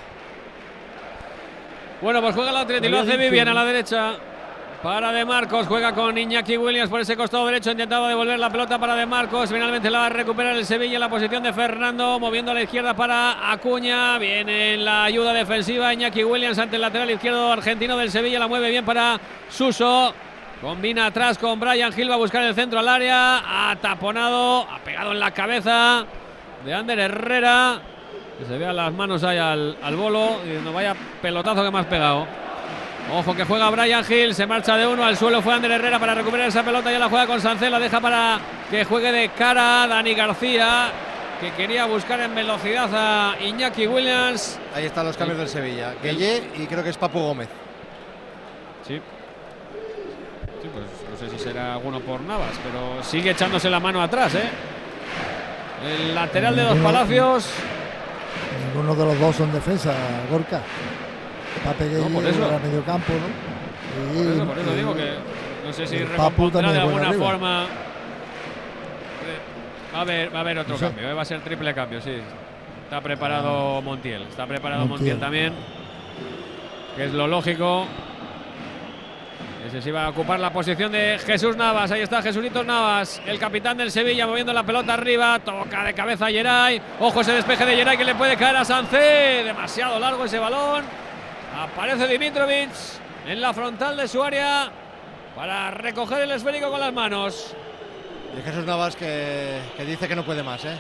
Bueno, 2.02 2.22
pues 2.22 2.36
juega 2.36 2.52
el 2.52 2.58
Atleti, 2.58 2.90
lo 2.90 3.00
Había 3.00 3.14
hace 3.14 3.24
Vivian 3.24 3.48
a 3.48 3.54
la 3.54 3.64
derecha. 3.64 4.16
Para 4.81 5.11
De 5.11 5.25
Marcos, 5.25 5.65
juega 5.65 5.93
con 5.95 6.15
Iñaki 6.15 6.56
Williams 6.56 6.89
por 6.89 7.01
ese 7.01 7.17
costado 7.17 7.47
derecho, 7.47 7.72
intentaba 7.72 8.07
devolver 8.07 8.38
la 8.38 8.51
pelota 8.51 8.77
para 8.77 8.95
De 8.95 9.07
Marcos, 9.07 9.49
finalmente 9.49 9.89
la 9.89 9.99
va 9.99 10.06
a 10.06 10.09
recuperar 10.09 10.56
el 10.56 10.65
Sevilla 10.65 10.93
en 10.93 10.99
la 10.99 11.09
posición 11.09 11.41
de 11.41 11.51
Fernando, 11.51 12.19
moviendo 12.19 12.51
a 12.51 12.53
la 12.53 12.61
izquierda 12.61 12.93
para 12.93 13.51
Acuña, 13.51 14.19
viene 14.19 14.75
en 14.75 14.85
la 14.85 15.06
ayuda 15.06 15.33
defensiva 15.33 15.91
Iñaki 15.91 16.23
Williams 16.23 16.59
ante 16.59 16.75
el 16.75 16.83
lateral 16.83 17.09
izquierdo 17.09 17.51
argentino 17.51 17.97
del 17.97 18.11
Sevilla, 18.11 18.38
la 18.38 18.47
mueve 18.47 18.69
bien 18.69 18.85
para 18.85 19.19
Suso, 19.49 20.14
combina 20.61 21.07
atrás 21.07 21.39
con 21.39 21.59
Brian 21.59 21.91
Gil, 21.91 22.11
va 22.11 22.14
a 22.14 22.17
buscar 22.17 22.43
el 22.43 22.53
centro 22.53 22.77
al 22.77 22.88
área, 22.88 23.72
ha 23.72 23.75
taponado, 23.77 24.61
ha 24.61 24.77
pegado 24.85 25.11
en 25.11 25.19
la 25.19 25.31
cabeza 25.31 26.06
de 26.64 26.73
Ander 26.75 26.99
Herrera, 26.99 27.81
que 28.38 28.45
se 28.45 28.56
vea 28.59 28.73
las 28.73 28.93
manos 28.93 29.23
ahí 29.23 29.39
al, 29.39 29.75
al 29.81 29.95
bolo, 29.95 30.38
y 30.45 30.64
no 30.64 30.72
vaya 30.72 30.95
pelotazo 31.19 31.64
que 31.64 31.72
me 31.72 31.80
has 31.80 31.88
pegado. 31.88 32.47
Ojo 33.11 33.34
que 33.34 33.45
juega 33.45 33.69
Brian 33.69 34.03
Hill, 34.08 34.36
se 34.36 34.45
marcha 34.45 34.76
de 34.76 34.86
uno, 34.86 35.03
al 35.06 35.16
suelo 35.16 35.42
fue 35.42 35.53
Ander 35.53 35.72
Herrera 35.72 35.98
para 35.98 36.14
recuperar 36.14 36.50
esa 36.50 36.64
pelota, 36.64 36.92
ya 36.92 37.00
la 37.00 37.08
juega 37.10 37.26
con 37.26 37.40
Sancel, 37.40 37.72
la 37.72 37.80
deja 37.80 38.02
para 38.02 38.38
que 38.69 38.84
juegue 38.84 39.11
de 39.14 39.30
cara 39.30 39.88
Dani 39.88 40.14
García, 40.14 40.92
que 41.40 41.52
quería 41.53 41.86
buscar 41.86 42.19
en 42.19 42.36
velocidad 42.36 42.90
a 42.94 43.36
Iñaki 43.42 43.88
Williams. 43.88 44.60
Ahí 44.76 44.86
están 44.86 45.06
los 45.06 45.16
cambios 45.16 45.40
del 45.40 45.48
Sevilla. 45.48 45.94
Gueye 46.03 46.50
y 46.58 46.66
creo 46.68 46.84
que 46.84 46.90
es 46.90 46.98
Papu 46.98 47.19
Gómez. 47.19 47.48
Sí. 48.86 48.95
Sí, 50.61 50.69
pues 50.74 50.86
no 51.10 51.18
sé 51.18 51.30
si 51.38 51.42
será 51.42 51.74
alguno 51.76 52.02
por 52.02 52.19
Navas, 52.22 52.52
pero 52.61 53.02
sigue 53.03 53.32
echándose 53.32 53.69
la 53.69 53.80
mano 53.80 54.02
atrás, 54.02 54.36
¿eh? 54.36 54.50
El 55.86 56.14
lateral 56.14 56.56
de 56.58 56.61
dos 56.64 56.76
Ninguno- 56.76 56.94
Palacios. 56.94 57.50
Ninguno 58.74 58.95
de 58.95 59.06
los 59.06 59.19
dos 59.19 59.36
son 59.38 59.53
defensa, 59.53 59.94
Gorka. 60.30 60.61
Pape 61.64 61.86
No, 61.86 62.03
por 62.10 62.24
Gueye 62.24 62.30
eso. 62.30 62.48
era 62.48 62.60
medio 62.60 62.84
campo, 62.84 63.14
¿no? 63.14 64.14
Por 64.14 64.26
Y- 64.26 64.34
eso, 64.36 64.45
por 64.45 64.60
eso 64.60 64.76
digo 64.76 64.95
que 64.95 65.14
no 65.66 65.74
sé 65.74 65.88
si 65.88 65.98
recompondrá 66.00 66.72
de 66.72 66.80
alguna 66.80 67.10
arriba. 67.10 67.26
forma. 67.26 67.64
Eh, 67.64 67.68
Va 69.94 70.00
a 70.00 70.02
haber, 70.02 70.34
va 70.34 70.38
a 70.38 70.42
haber 70.42 70.60
otro 70.60 70.74
No 70.74 70.80
sé. 70.80 70.86
cambio, 70.86 71.10
eh, 71.10 71.14
va 71.14 71.22
a 71.22 71.26
ser 71.26 71.40
triple 71.42 71.74
cambio, 71.74 72.02
sí. 72.02 72.18
Está 72.84 73.02
preparado 73.02 73.82
Montiel, 73.82 74.24
está 74.24 74.45
preparado 74.45 74.86
Montiel, 74.86 75.16
Montiel. 75.16 75.19
también, 75.19 75.53
que 76.95 77.06
es 77.06 77.14
lo 77.14 77.27
lógico. 77.27 77.86
Ese 79.68 79.82
sí 79.82 79.92
va 79.92 80.06
a 80.06 80.10
ocupar 80.10 80.40
la 80.40 80.53
posición 80.53 80.94
de 80.94 81.19
Jesús 81.26 81.58
Navas. 81.58 81.92
Ahí 81.92 82.00
está 82.02 82.22
Jesulitos 82.22 82.66
Navas, 82.66 83.22
el 83.26 83.38
capitán 83.38 83.76
del 83.76 83.92
Sevilla, 83.92 84.26
moviendo 84.26 84.53
la 84.53 84.64
pelota 84.64 84.94
arriba. 84.94 85.40
Toca 85.40 85.84
de 85.84 85.94
cabeza 85.94 86.27
a 86.27 86.30
Geray. 86.30 86.82
Ojo 87.02 87.19
ese 87.19 87.34
despeje 87.34 87.66
de 87.66 87.76
Geray 87.76 87.98
que 87.98 88.06
le 88.06 88.16
puede 88.16 88.38
caer 88.38 88.56
a 88.56 88.64
Sancé. 88.64 89.42
Demasiado 89.44 90.00
largo 90.00 90.24
ese 90.24 90.40
balón. 90.40 90.86
Aparece 91.58 92.08
Dimitrovic 92.08 92.69
en 93.26 93.42
la 93.42 93.53
frontal 93.53 93.98
de 93.98 94.08
su 94.08 94.22
área 94.24 94.69
para 95.36 95.72
recoger 95.72 96.22
el 96.22 96.32
esférico 96.32 96.69
con 96.69 96.80
las 96.80 96.94
manos. 96.94 97.56
Y 98.38 98.42
Jesús 98.42 98.66
Navas 98.66 98.95
que, 98.95 99.60
que 99.76 99.86
dice 99.86 100.08
que 100.08 100.16
no 100.16 100.24
puede 100.24 100.44
más, 100.44 100.64
¿eh? 100.66 100.77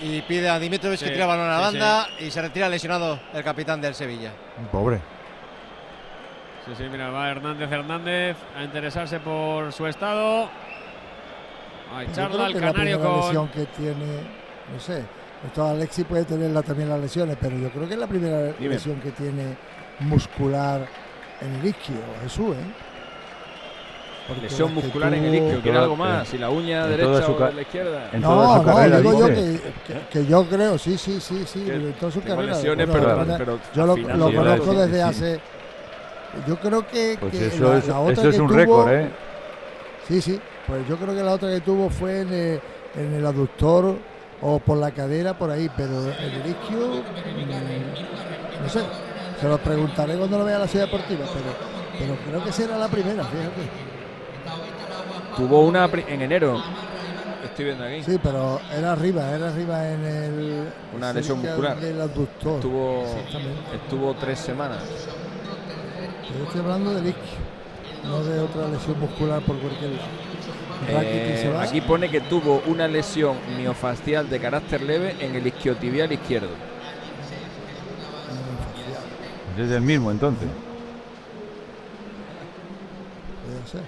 Y 0.00 0.20
pide 0.22 0.48
a 0.50 0.58
Dimitrovic 0.58 0.98
Sí, 0.98 1.04
que 1.06 1.12
tire 1.12 1.22
el 1.22 1.28
balón 1.28 1.48
a 1.48 1.58
la 1.60 1.70
sí, 1.70 1.78
banda 1.78 2.06
y 2.18 2.30
se 2.30 2.42
retira 2.42 2.68
lesionado 2.68 3.18
el 3.32 3.42
capitán 3.42 3.80
del 3.80 3.94
Sevilla. 3.94 4.32
Pobre. 4.70 5.00
Sí, 6.66 6.72
sí, 6.76 6.84
mira, 6.90 7.10
va 7.10 7.30
Hernández 7.30 7.70
Hernández 7.72 8.36
a 8.56 8.62
interesarse 8.64 9.18
por 9.20 9.72
su 9.72 9.86
estado. 9.86 10.48
A 11.94 12.02
Yo 12.04 12.10
echarla 12.10 12.28
creo 12.30 12.44
al 12.46 12.52
la 12.54 12.60
canario 12.60 12.96
primera 12.98 13.08
con. 13.10 13.20
lesión 13.20 13.48
que 13.48 13.66
tiene, 13.66 14.16
no 14.72 14.80
sé, 14.80 15.04
esto 15.46 15.66
Alexi 15.66 16.04
puede 16.04 16.24
tener 16.24 16.62
también 16.62 16.88
las 16.88 17.00
lesiones, 17.00 17.36
pero 17.40 17.56
yo 17.56 17.70
creo 17.70 17.86
que 17.88 17.94
es 17.94 18.00
la 18.00 18.06
primera 18.06 18.52
Dime. 18.58 18.74
lesión 18.74 19.00
que 19.00 19.10
tiene 19.12 19.56
muscular 20.04 20.86
en 21.40 21.54
el 21.56 21.66
isquio, 21.66 21.96
Jesús, 22.22 22.54
¿eh? 22.56 22.60
Porque 24.28 24.42
Lesión 24.42 24.68
que 24.68 24.74
muscular 24.76 25.12
en 25.14 25.24
el 25.24 25.34
isquio, 25.34 25.60
¿quiere 25.62 25.78
algo 25.78 25.96
más? 25.96 26.28
Si 26.28 26.38
la 26.38 26.48
uña 26.48 26.84
en 26.84 26.90
derecha 26.90 27.22
su 27.26 27.32
o 27.32 27.38
de 27.46 27.52
la 27.54 27.62
izquierda. 27.62 28.08
en 28.12 28.20
No, 28.20 28.28
toda 28.28 28.46
su 28.60 28.62
no, 28.66 28.74
carrera, 28.74 28.98
digo 28.98 29.18
yo 29.18 29.26
que, 29.26 29.60
que- 29.86 30.00
que 30.12 30.26
yo 30.26 30.44
creo, 30.46 30.78
sí, 30.78 30.96
sí, 30.96 31.20
sí, 31.20 31.42
sí, 31.44 31.64
Que 31.64 31.74
en 31.74 31.92
toda 31.94 32.12
su 32.12 32.22
carrera. 32.22 32.54
lesiones, 32.54 32.86
Bueno, 32.88 33.02
pero- 33.02 33.16
lo 33.16 33.24
que 33.24 33.26
pasa- 33.26 33.38
pero 33.38 33.58
yo 33.74 33.86
lo, 33.86 33.94
final 33.96 34.18
conozco 34.36 34.70
sí, 34.72 34.76
desde 34.78 34.94
sí. 34.96 35.00
hace. 35.00 35.40
Yo 36.46 36.56
creo 36.56 36.86
que, 36.86 37.16
Pues 37.20 37.32
que 37.32 37.46
eso 37.48 37.72
la, 37.72 37.78
es, 37.78 37.88
la 37.88 37.98
otra 38.00 38.12
eso 38.12 38.22
que 38.22 38.28
es 38.28 38.38
un 38.38 38.48
tuvo- 38.48 38.56
récord, 38.56 38.92
¿eh? 38.92 39.08
Sí, 40.08 40.20
sí, 40.22 40.40
pues 40.66 40.88
yo 40.88 40.96
creo 40.96 41.14
que 41.14 41.22
la 41.22 41.32
otra 41.32 41.50
que 41.50 41.60
tuvo 41.60 41.90
fue 41.90 42.20
en 42.20 42.32
el, 42.32 42.60
en 42.96 43.14
el 43.14 43.26
aductor 43.26 43.96
o 44.40 44.58
por 44.60 44.78
la 44.78 44.92
cadera, 44.92 45.36
por 45.36 45.50
ahí, 45.50 45.68
pero 45.76 45.92
en 46.00 46.32
el 46.32 46.46
isquio 46.48 46.78
mm, 46.78 48.62
No 48.62 48.68
sé, 48.68 48.80
se 49.42 49.48
lo 49.48 49.58
preguntaré 49.58 50.14
cuando 50.16 50.38
lo 50.38 50.44
vea 50.44 50.56
la 50.56 50.68
ciudad 50.68 50.84
deportiva, 50.84 51.26
pero, 51.34 51.46
pero 51.98 52.16
creo 52.24 52.44
que 52.44 52.52
será 52.52 52.78
la 52.78 52.86
primera, 52.86 53.24
fíjate. 53.24 53.68
Tuvo 55.36 55.62
una 55.62 55.86
en 55.86 56.22
enero. 56.22 56.62
Estoy 57.44 57.64
viendo 57.64 57.84
aquí. 57.84 58.04
Sí, 58.04 58.20
pero 58.22 58.60
era 58.72 58.92
arriba, 58.92 59.28
era 59.32 59.48
arriba 59.48 59.88
en 59.90 60.04
el. 60.04 60.68
Una 60.94 61.12
lesión 61.12 61.40
muscular. 61.42 61.76
Del 61.80 62.00
abductor. 62.00 62.54
Estuvo, 62.54 63.02
Exactamente. 63.02 63.76
estuvo 63.82 64.14
tres 64.14 64.38
semanas. 64.38 64.78
Yo 66.38 66.44
estoy 66.44 66.60
hablando 66.60 66.94
del 66.94 67.08
isquio, 67.08 67.38
no 68.04 68.22
de 68.22 68.38
otra 68.38 68.68
lesión 68.68 69.00
muscular 69.00 69.42
por 69.42 69.58
cualquier 69.58 69.90
lado. 69.90 70.06
Eh, 70.88 71.52
va. 71.52 71.62
aquí 71.62 71.80
pone 71.80 72.08
que 72.10 72.20
tuvo 72.20 72.62
una 72.66 72.86
lesión 72.86 73.36
miofascial 73.56 74.30
de 74.30 74.38
carácter 74.38 74.82
leve 74.82 75.16
en 75.18 75.34
el 75.34 75.44
isquiotibial 75.48 76.12
izquierdo. 76.12 76.71
Es 79.58 79.70
el 79.70 79.80
mismo 79.82 80.10
entonces. 80.10 80.48
Puede 83.46 83.66
ser. 83.70 83.80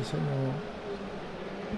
Eso 0.00 0.16
no- 0.16 0.72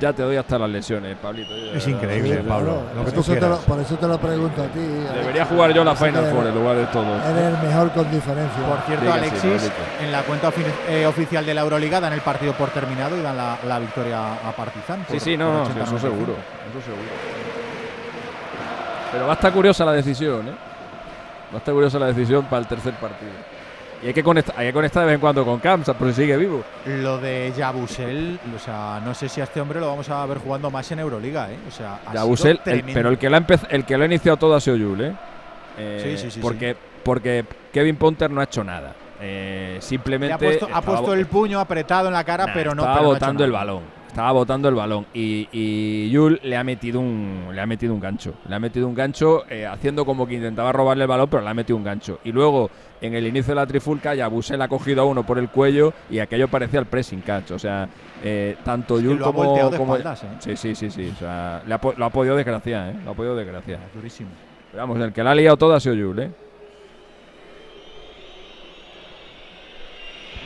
Ya 0.01 0.13
te 0.13 0.23
doy 0.25 0.35
hasta 0.37 0.59
las 0.59 0.69
lesiones, 0.71 1.17
Pablito. 1.17 1.55
Es 1.55 1.87
increíble, 1.87 2.39
Sí, 2.39 2.49
Pablo. 2.49 2.65
claro. 2.83 2.83
Lo 2.97 3.05
que 3.05 3.13
Por 3.13 3.13
tú 3.13 3.21
eso, 3.21 3.33
te 3.35 3.41
lo, 3.41 3.47
quieras. 3.47 3.65
por 3.65 3.81
eso 3.81 3.95
te 3.97 4.09
lo 4.09 4.19
pregunto 4.19 4.63
a 4.63 4.67
ti. 4.67 4.81
Debería 4.81 5.45
jugar 5.47 5.73
yo 5.73 5.85
la 5.85 5.93
Así 5.93 6.05
Final 6.07 6.25
Four 6.33 6.47
en 6.49 6.55
lugar 6.55 6.77
de 6.77 6.87
todos. 6.87 7.25
Eres 7.25 7.55
el 7.61 7.69
mejor 7.69 7.91
con 7.93 8.11
diferencia. 8.11 8.67
Por 8.67 8.79
cierto, 8.87 9.05
Diga, 9.05 9.15
Alexis, 9.15 9.41
Pablito. 9.41 9.73
en 10.03 10.13
la 10.13 10.23
cuenta 10.23 10.49
ofi- 10.51 10.89
eh, 10.89 11.07
oficial 11.07 11.47
de 11.47 11.55
la 11.55 11.61
Euroliga 11.61 12.01
dan 12.01 12.13
el 12.13 12.21
partido 12.23 12.53
por 12.55 12.71
terminado 12.71 13.17
y 13.17 13.23
dan 13.23 13.37
la, 13.37 13.57
la 13.67 13.79
victoria 13.79 14.35
a 14.35 14.51
Partizan. 14.57 14.99
Sí, 15.07 15.13
por- 15.13 15.21
sí, 15.21 15.37
no, 15.37 15.53
no, 15.53 15.63
80, 15.63 15.83
eso 15.85 15.93
95. 15.93 16.01
seguro. 16.27 16.33
Eso 16.71 16.81
seguro. 16.85 17.09
Pero 19.13 19.27
va 19.27 19.31
a 19.33 19.35
estar 19.35 19.53
curiosa 19.53 19.85
la 19.85 19.93
decisión, 19.93 20.49
¿eh? 20.49 20.55
Va 21.55 21.59
a 21.59 21.61
estar 21.61 21.73
curiosa 21.73 21.99
la 21.99 22.07
decisión 22.07 22.45
para 22.47 22.61
el 22.63 22.67
tercer 22.67 22.95
partido. 22.95 23.31
Y 24.03 24.09
hay 24.09 24.13
que 24.13 24.23
conectar, 24.23 24.55
hay 24.59 24.67
que 24.67 24.73
conectar 24.75 25.01
de 25.03 25.07
vez 25.07 25.15
en 25.15 25.21
cuando 25.21 25.45
con 25.47 25.61
Kamsa, 25.61 25.95
por 25.95 26.09
si 26.09 26.15
sigue 26.23 26.37
vivo. 26.37 26.63
Lo 26.85 27.17
de 27.19 27.53
Yabusel, 27.57 28.39
o 28.55 28.59
sea, 28.59 29.01
no 29.03 29.15
sé 29.15 29.29
si 29.31 29.41
a 29.41 29.45
este 29.45 29.61
hombre 29.61 29.81
lo 29.81 29.87
vamos 29.87 30.11
a 30.11 30.27
ver 30.27 30.39
jugando 30.39 30.71
más 30.71 30.91
en 30.93 30.99
Euroliga, 30.99 31.51
¿eh? 31.51 31.57
O 31.67 31.71
sea, 31.71 32.01
ha 32.05 32.13
Ya 32.13 32.21
sido 32.21 32.27
Busel, 32.27 32.61
el- 32.67 32.83
pero 32.93 33.09
el 33.09 33.17
que, 33.19 33.31
lo 33.31 33.37
ha 33.37 33.45
el 33.71 33.85
que 33.87 33.97
lo 33.97 34.03
ha 34.03 34.07
iniciado 34.07 34.37
todo 34.37 34.57
ha 34.57 34.61
sido 34.61 34.77
Jules, 34.77 35.13
¿eh? 35.13 35.17
Eh, 35.79 36.17
Sí, 36.19 36.25
sí, 36.25 36.31
sí, 36.33 36.41
Porque, 36.41 36.77
porque 37.03 37.45
Kevin 37.73 37.97
Ponter 37.97 38.31
no 38.31 38.41
ha 38.41 38.45
hecho 38.45 38.63
nada. 38.63 38.95
Eh, 39.21 39.73
Le 39.77 39.81
simplemente 39.81 40.35
ha 40.35 40.39
puesto, 40.39 40.69
ha 40.71 41.15
el 41.15 41.27
puño 41.27 41.59
apretado 41.59 42.09
en 42.09 42.15
la 42.15 42.25
cara, 42.25 42.47
Nah, 42.47 42.53
pero 42.53 42.75
no 42.75 42.83
estaba 42.83 42.95
pero 42.99 43.05
no 43.07 43.13
ha 43.13 43.17
hecho 43.17 43.25
botando 43.27 43.45
el 43.45 43.53
balón. 43.53 43.83
Estaba 44.15 44.31
botando 44.31 44.69
el 44.69 44.77
balón. 44.77 45.07
Y, 45.13 45.49
y 45.51 46.09
Yul 46.09 46.39
le 46.45 46.57
ha 46.57 46.63
metido 46.63 47.01
un. 47.01 47.49
Le 47.53 47.61
ha 47.61 47.67
metido 47.67 47.93
un 47.93 47.99
gancho. 47.99 48.35
Le 48.49 48.55
ha 48.55 48.61
metido 48.61 48.87
un 48.87 48.95
gancho 48.95 49.43
eh, 49.51 49.67
haciendo 49.67 50.07
como 50.07 50.25
que 50.25 50.35
intentaba 50.35 50.71
robarle 50.71 51.03
el 51.03 51.09
balón, 51.09 51.29
pero 51.29 51.43
le 51.43 51.49
ha 51.49 51.55
metido 51.55 51.77
un 51.77 51.83
gancho. 51.83 52.21
Y 52.23 52.31
luego, 52.31 52.71
en 53.01 53.13
el 53.17 53.27
inicio 53.27 53.51
de 53.51 53.55
la 53.57 53.67
trifulca, 53.67 54.15
Yabusel 54.15 54.63
ha 54.63 54.69
cogido 54.69 55.03
a 55.03 55.05
uno 55.05 55.27
por 55.27 55.41
el 55.41 55.49
cuello 55.49 55.93
y 56.09 56.21
aquello 56.21 56.47
parecía 56.47 56.79
el 56.79 56.87
pressing 56.87 57.23
catch. 57.23 57.51
O 57.51 57.59
sea, 57.59 57.89
eh, 58.23 58.57
tanto 58.63 59.01
Yul 59.01 59.19
como. 59.19 59.57
espaldas, 59.57 60.23
¿eh? 60.23 60.29
Sí, 60.39 60.57
sí, 60.57 60.77
sí, 60.77 60.91
sí. 60.93 61.13
O 61.13 61.19
sea, 61.19 61.65
le 61.67 61.75
ha 61.75 61.81
lo 61.97 62.05
ha 62.05 62.11
podido 62.11 62.37
desgraciar, 62.37 62.91
¿eh? 62.91 62.97
Lo 63.05 63.11
ha 63.11 63.15
podido 63.15 63.35
desgraciar. 63.35 63.81
Durísimo. 63.93 64.31
Pero 64.71 64.81
vamos, 64.85 65.01
el 65.01 65.13
que 65.13 65.25
la 65.25 65.33
ha 65.33 65.35
liado 65.35 65.57
todo 65.57 65.75
ha 65.75 65.81
sido 65.81 65.97
Yul, 65.97 66.21
¿eh? 66.21 66.31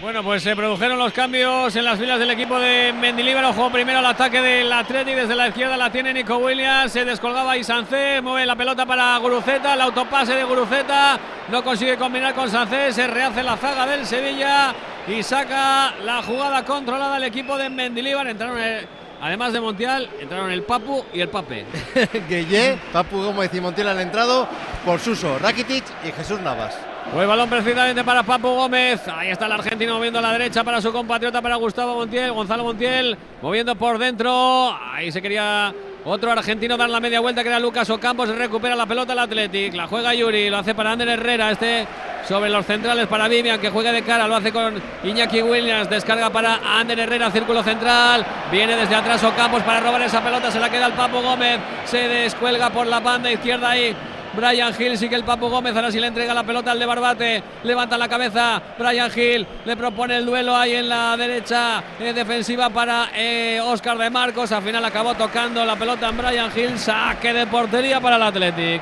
Bueno, 0.01 0.23
pues 0.23 0.44
se 0.44 0.55
produjeron 0.55 0.97
los 0.97 1.12
cambios 1.12 1.75
en 1.75 1.85
las 1.85 1.99
filas 1.99 2.20
del 2.20 2.31
equipo 2.31 2.60
de 2.60 2.93
Mendilibar. 2.93 3.44
Ojo 3.47 3.68
primero 3.68 3.99
al 3.99 4.07
ataque 4.07 4.41
del 4.41 4.73
Atleti. 4.73 5.12
Desde 5.12 5.35
la 5.35 5.49
izquierda 5.49 5.77
la 5.77 5.91
tiene 5.91 6.15
Nico 6.15 6.36
Williams. 6.36 6.93
Se 6.93 7.05
descolgaba 7.05 7.57
Isancé. 7.57 8.20
Mueve 8.23 8.47
la 8.47 8.55
pelota 8.55 8.86
para 8.86 9.17
Guruceta. 9.18 9.75
El 9.75 9.81
autopase 9.81 10.35
de 10.35 10.44
Guruceta. 10.44 11.18
No 11.51 11.65
consigue 11.65 11.97
combinar 11.97 12.33
con 12.33 12.49
Sancé. 12.49 12.93
Se 12.93 13.09
rehace 13.09 13.43
la 13.43 13.57
zaga 13.57 13.86
del 13.86 14.07
Sevilla. 14.07 14.73
Y 15.09 15.25
saca 15.25 15.97
la 16.05 16.23
jugada 16.23 16.65
controlada 16.65 17.17
el 17.17 17.25
equipo 17.25 17.59
de 17.59 17.68
Mendilibar. 17.68 18.28
Entraron, 18.28 18.57
eh, 18.60 18.86
además 19.20 19.52
de 19.52 19.60
Montiel, 19.60 20.09
entraron 20.20 20.52
el 20.52 20.62
Papu 20.62 21.05
y 21.12 21.20
el 21.20 21.28
Pape. 21.28 21.67
Gueye, 22.28 22.78
Papu 22.93 23.20
Gómez 23.20 23.52
y 23.52 23.60
Montiel 23.60 23.89
han 23.89 23.99
entrado 23.99 24.47
por 24.85 25.01
Suso, 25.01 25.41
Rakitic 25.41 25.85
y 26.07 26.12
Jesús 26.12 26.41
Navas. 26.41 26.78
El 27.17 27.27
balón 27.27 27.49
precisamente 27.49 28.05
para 28.05 28.23
Papu 28.23 28.49
Gómez. 28.49 29.01
Ahí 29.09 29.31
está 29.31 29.47
el 29.47 29.53
argentino 29.53 29.97
moviendo 29.97 30.19
a 30.19 30.23
la 30.23 30.33
derecha 30.33 30.62
para 30.62 30.81
su 30.81 30.93
compatriota, 30.93 31.41
para 31.41 31.57
Gustavo 31.57 31.95
Montiel. 31.95 32.33
Gonzalo 32.33 32.65
Montiel 32.65 33.17
moviendo 33.41 33.75
por 33.75 33.99
dentro. 33.99 34.77
Ahí 34.93 35.11
se 35.11 35.20
quería 35.23 35.75
otro 36.05 36.31
argentino 36.31 36.77
dar 36.77 36.89
la 36.91 37.01
media 37.01 37.20
vuelta 37.20 37.43
que 37.43 37.49
era 37.49 37.59
Lucas 37.59 37.89
Ocampos. 37.91 38.28
Recupera 38.28 38.77
la 38.77 38.87
pelota 38.87 39.15
el 39.15 39.19
Athletic. 39.20 39.75
La 39.75 39.87
juega 39.87 40.15
Yuri. 40.15 40.51
Lo 40.51 40.59
hace 40.59 40.75
para 40.75 40.93
Ander 40.93 41.09
Herrera. 41.09 41.51
Este 41.51 41.89
sobre 42.28 42.51
los 42.51 42.67
centrales 42.67 43.07
para 43.07 43.27
Vivian 43.27 43.59
que 43.59 43.70
juega 43.70 43.91
de 43.91 44.03
cara. 44.03 44.28
Lo 44.28 44.37
hace 44.37 44.53
con 44.53 44.81
Iñaki 45.03 45.43
Williams. 45.43 45.89
Descarga 45.89 46.31
para 46.31 46.61
Ander 46.78 47.01
Herrera. 47.01 47.31
Círculo 47.31 47.62
central. 47.62 48.25
Viene 48.53 48.77
desde 48.77 48.95
atrás 48.95 49.25
Ocampos 49.25 49.62
para 49.62 49.81
robar 49.81 50.03
esa 50.03 50.23
pelota. 50.23 50.53
Se 50.53 50.61
la 50.61 50.70
queda 50.70 50.87
el 50.87 50.93
Papu 50.93 51.20
Gómez. 51.23 51.59
Se 51.87 52.07
descuelga 52.07 52.70
por 52.70 52.87
la 52.87 53.01
banda 53.01 53.33
izquierda 53.33 53.70
ahí. 53.70 53.97
Brian 54.39 54.73
Hill 54.78 54.97
sí 54.97 55.08
que 55.08 55.17
el 55.17 55.25
Papu 55.25 55.49
Gómez 55.49 55.75
ahora 55.75 55.91
sí 55.91 55.99
le 55.99 56.07
entrega 56.07 56.33
la 56.33 56.44
pelota 56.44 56.70
al 56.70 56.78
de 56.78 56.86
Barbate. 56.86 57.42
Levanta 57.65 57.99
la 57.99 58.08
cabeza. 58.08 58.62
Brian 58.78 59.10
Hill 59.15 59.44
le 59.65 59.76
propone 59.76 60.17
el 60.17 60.25
duelo 60.25 60.55
ahí 60.55 60.76
en 60.76 60.89
la 60.89 61.17
derecha 61.17 61.83
eh, 61.99 62.12
defensiva 62.12 62.70
para 62.70 63.08
eh, 63.17 63.60
Oscar 63.60 63.99
de 63.99 64.08
Marcos. 64.10 64.52
Al 64.52 64.62
final 64.62 64.84
acabó 64.84 65.15
tocando 65.15 65.65
la 65.65 65.75
pelota 65.75 66.08
en 66.08 66.17
Brian 66.17 66.50
Hill. 66.55 66.78
Saque 66.78 67.33
de 67.33 67.49
portería 67.49 68.00
para 68.00 68.15
el 68.15 68.23
Athletic. 68.23 68.81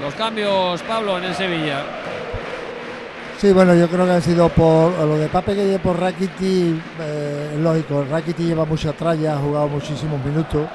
Los 0.00 0.14
cambios, 0.14 0.80
Pablo, 0.82 1.18
en 1.18 1.24
el 1.24 1.34
Sevilla. 1.34 1.82
Sí, 3.36 3.52
bueno, 3.52 3.74
yo 3.74 3.86
creo 3.88 4.06
que 4.06 4.12
ha 4.12 4.20
sido 4.22 4.48
por 4.48 4.98
lo 4.98 5.18
de 5.18 5.28
Pape 5.28 5.54
que 5.54 5.78
por 5.78 6.00
Rakiti, 6.00 6.80
eh, 7.00 7.50
es 7.52 7.60
lógico. 7.60 8.06
Rakiti 8.10 8.44
lleva 8.44 8.64
mucho 8.64 8.88
atrás, 8.88 9.18
ya 9.20 9.34
ha 9.34 9.38
jugado 9.38 9.68
muchísimos 9.68 10.24
minutos. 10.24 10.66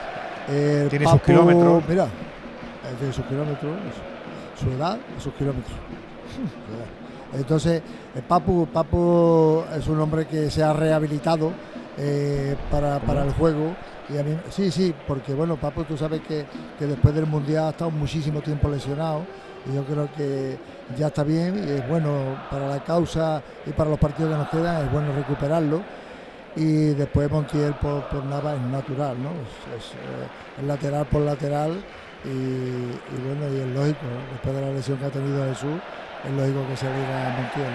Tiene 0.48 1.06
sus 1.08 1.22
kilómetros. 1.24 1.84
Mira, 1.90 2.08
eh, 2.90 2.96
tiene 3.00 3.14
sus 3.14 3.26
kilómetros, 3.26 3.76
su- 4.60 4.70
edad 4.72 4.98
sus 5.20 5.34
kilómetros. 5.34 5.76
Entonces, 7.34 7.82
el 8.16 8.24
Papu, 8.24 8.68
Papu 8.68 9.64
es 9.78 9.88
un 9.88 10.00
hombre 10.00 10.26
que 10.26 10.50
se 10.50 10.64
ha 10.64 10.72
rehabilitado 10.74 11.52
eh, 11.98 12.56
para, 12.72 13.00
para 13.00 13.24
el 13.24 13.32
juego. 13.34 13.76
Y 14.10 14.18
a 14.18 14.24
mí, 14.24 14.38
sí, 14.50 14.72
sí, 14.72 14.94
porque 15.06 15.34
bueno, 15.34 15.58
Papu, 15.58 15.84
tú 15.84 15.98
sabes 15.98 16.22
que, 16.22 16.46
que 16.80 16.86
después 16.86 17.14
del 17.14 17.26
Mundial 17.26 17.66
ha 17.66 17.70
estado 17.72 17.92
muchísimo 17.92 18.42
tiempo 18.42 18.70
lesionado. 18.70 19.26
Y 19.70 19.76
yo 19.76 19.84
creo 19.84 20.08
que 20.16 20.58
ya 20.98 21.08
está 21.08 21.24
bien 21.24 21.62
y 21.68 21.72
es 21.72 21.88
bueno 21.90 22.38
para 22.50 22.70
la 22.70 22.80
causa 22.84 23.42
y 23.66 23.72
para 23.72 23.90
los 23.90 24.00
partidos 24.00 24.32
que 24.32 24.38
nos 24.38 24.50
quedan, 24.50 24.86
es 24.86 24.92
bueno 24.92 25.12
recuperarlo. 25.14 25.82
Y 26.56 26.94
después 26.94 27.30
Montiel 27.30 27.74
por, 27.74 28.08
por 28.08 28.24
Nava 28.24 28.56
es 28.56 28.62
natural, 28.62 29.22
¿no? 29.22 29.30
Es, 29.32 29.86
es, 29.86 29.92
eh, 29.92 30.28
es 30.60 30.64
lateral 30.66 31.06
por 31.08 31.22
lateral 31.22 31.84
y, 32.26 32.30
y 32.30 33.18
bueno, 33.26 33.54
y 33.54 33.60
es 33.60 33.68
lógico, 33.68 34.06
después 34.32 34.56
de 34.56 34.62
la 34.62 34.72
lesión 34.72 34.98
que 34.98 35.06
ha 35.06 35.10
tenido 35.10 35.46
Jesús, 35.50 35.80
es 36.26 36.32
lógico 36.32 36.68
que 36.68 36.78
se 36.78 36.86
diga 36.86 37.36
Montiel. 37.38 37.74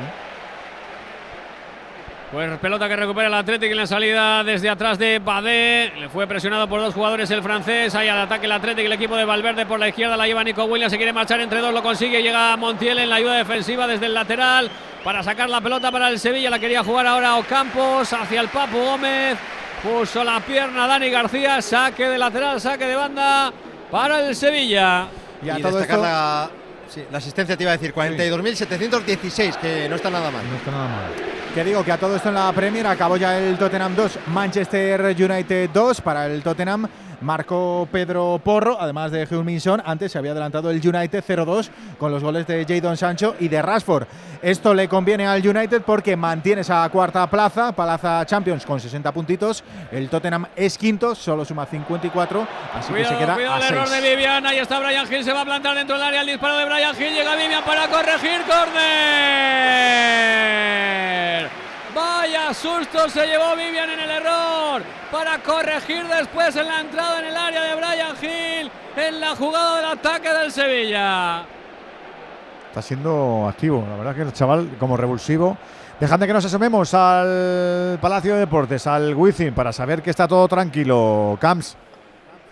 Pues 2.32 2.58
pelota 2.60 2.88
que 2.88 2.96
recupera 2.96 3.28
el 3.28 3.34
Atlético 3.34 3.72
en 3.72 3.76
la 3.76 3.86
salida 3.86 4.42
desde 4.42 4.70
atrás 4.70 4.98
de 4.98 5.18
Badé. 5.18 5.92
Le 5.98 6.08
fue 6.08 6.26
presionado 6.26 6.66
por 6.66 6.80
dos 6.80 6.94
jugadores 6.94 7.30
el 7.30 7.42
francés. 7.42 7.94
Ahí 7.94 8.08
al 8.08 8.20
ataque 8.20 8.46
el 8.46 8.52
Atlético, 8.52 8.86
el 8.86 8.92
equipo 8.94 9.16
de 9.16 9.26
Valverde 9.26 9.66
por 9.66 9.78
la 9.78 9.88
izquierda. 9.88 10.16
La 10.16 10.26
lleva 10.26 10.42
Nico 10.42 10.64
Williams. 10.64 10.90
Se 10.90 10.96
quiere 10.96 11.12
marchar 11.12 11.42
entre 11.42 11.60
dos, 11.60 11.74
lo 11.74 11.82
consigue. 11.82 12.22
Llega 12.22 12.56
Montiel 12.56 13.00
en 13.00 13.10
la 13.10 13.16
ayuda 13.16 13.34
defensiva 13.34 13.86
desde 13.86 14.06
el 14.06 14.14
lateral 14.14 14.70
para 15.04 15.22
sacar 15.22 15.50
la 15.50 15.60
pelota 15.60 15.92
para 15.92 16.08
el 16.08 16.18
Sevilla. 16.18 16.48
La 16.48 16.58
quería 16.58 16.82
jugar 16.82 17.06
ahora 17.06 17.36
Ocampos 17.36 18.10
hacia 18.14 18.40
el 18.40 18.48
Papu 18.48 18.78
Gómez. 18.78 19.36
Puso 19.82 20.24
la 20.24 20.40
pierna 20.40 20.86
Dani 20.86 21.10
García. 21.10 21.60
Saque 21.60 22.08
de 22.08 22.16
lateral, 22.16 22.58
saque 22.62 22.86
de 22.86 22.96
banda 22.96 23.52
para 23.92 24.26
el 24.26 24.34
Sevilla. 24.34 25.06
Y, 25.42 25.46
destacar 25.46 25.98
la, 25.98 26.50
sí, 26.88 27.04
la 27.12 27.18
asistencia, 27.18 27.56
te 27.56 27.62
iba 27.62 27.72
a 27.72 27.76
decir, 27.76 27.94
42.716, 27.94 29.56
que 29.56 29.88
no 29.88 29.96
está 29.96 30.10
nada 30.10 30.30
mal. 30.30 30.42
No 30.48 30.56
está 30.56 30.70
nada 30.70 30.88
mal. 30.88 31.10
Que 31.54 31.62
digo 31.62 31.84
que 31.84 31.92
a 31.92 31.98
todo 31.98 32.16
esto 32.16 32.30
en 32.30 32.36
la 32.36 32.50
Premier 32.52 32.86
acabó 32.86 33.18
ya 33.18 33.38
el 33.38 33.58
Tottenham 33.58 33.94
2, 33.94 34.18
Manchester 34.28 35.14
United 35.16 35.68
2 35.70 36.00
para 36.00 36.26
el 36.26 36.42
Tottenham. 36.42 36.88
Marcó 37.22 37.88
Pedro 37.90 38.40
Porro, 38.42 38.76
además 38.80 39.10
de 39.10 39.26
Heung-Min. 39.26 39.82
Antes 39.84 40.12
se 40.12 40.18
había 40.18 40.32
adelantado 40.32 40.70
el 40.70 40.76
United 40.76 41.24
0-2 41.26 41.70
con 41.98 42.10
los 42.10 42.22
goles 42.22 42.46
de 42.46 42.64
Jadon 42.66 42.96
Sancho 42.96 43.34
y 43.38 43.48
de 43.48 43.62
Rashford. 43.62 44.06
Esto 44.42 44.74
le 44.74 44.88
conviene 44.88 45.26
al 45.26 45.46
United 45.46 45.82
porque 45.82 46.16
mantiene 46.16 46.62
esa 46.62 46.88
cuarta 46.88 47.28
plaza, 47.28 47.72
Palaza 47.72 48.26
Champions 48.26 48.66
con 48.66 48.80
60 48.80 49.12
puntitos. 49.12 49.62
El 49.90 50.08
Tottenham 50.08 50.46
es 50.56 50.76
quinto, 50.76 51.14
solo 51.14 51.44
suma 51.44 51.66
54, 51.66 52.46
así 52.74 52.92
que 52.92 53.04
se 53.04 53.16
queda 53.16 53.34
cuidado 53.34 53.54
a 53.54 53.58
el 53.58 53.64
error 53.74 53.86
6. 53.86 54.02
de 54.02 54.10
Vivian. 54.10 54.46
Ahí 54.46 54.58
está 54.58 54.80
Brian 54.80 55.12
Hill. 55.12 55.24
Se 55.24 55.32
va 55.32 55.42
a 55.42 55.44
plantar 55.44 55.76
dentro 55.76 55.96
del 55.96 56.04
área. 56.04 56.22
El 56.22 56.26
disparo 56.26 56.56
de 56.56 56.64
Brian 56.64 56.94
Hill. 56.96 57.14
Llega 57.14 57.36
Vivian 57.36 57.62
para 57.64 57.88
corregir. 57.88 58.42
¡Córner! 58.42 58.82
Vaya 61.94 62.54
susto 62.54 63.08
se 63.08 63.26
llevó 63.26 63.54
Vivian 63.54 63.90
en 63.90 64.00
el 64.00 64.10
error 64.10 64.82
para 65.10 65.38
corregir 65.38 66.06
después 66.06 66.56
en 66.56 66.66
la 66.66 66.80
entrada 66.80 67.20
en 67.20 67.26
el 67.26 67.36
área 67.36 67.62
de 67.62 67.74
Brian 67.74 68.16
Hill 68.22 68.70
en 68.96 69.20
la 69.20 69.36
jugada 69.36 69.76
del 69.76 69.86
ataque 69.86 70.32
del 70.32 70.50
Sevilla. 70.50 71.44
Está 72.68 72.80
siendo 72.80 73.46
activo. 73.46 73.84
La 73.86 73.96
verdad 73.96 74.14
que 74.14 74.22
el 74.22 74.32
chaval, 74.32 74.76
como 74.78 74.96
revulsivo. 74.96 75.58
Dejadme 76.00 76.26
que 76.26 76.32
nos 76.32 76.44
asomemos 76.44 76.94
al 76.94 77.98
Palacio 78.00 78.34
de 78.34 78.40
Deportes, 78.40 78.86
al 78.86 79.14
Wizzing, 79.14 79.52
para 79.52 79.72
saber 79.72 80.02
que 80.02 80.10
está 80.10 80.26
todo 80.26 80.48
tranquilo. 80.48 81.36
Camps. 81.38 81.76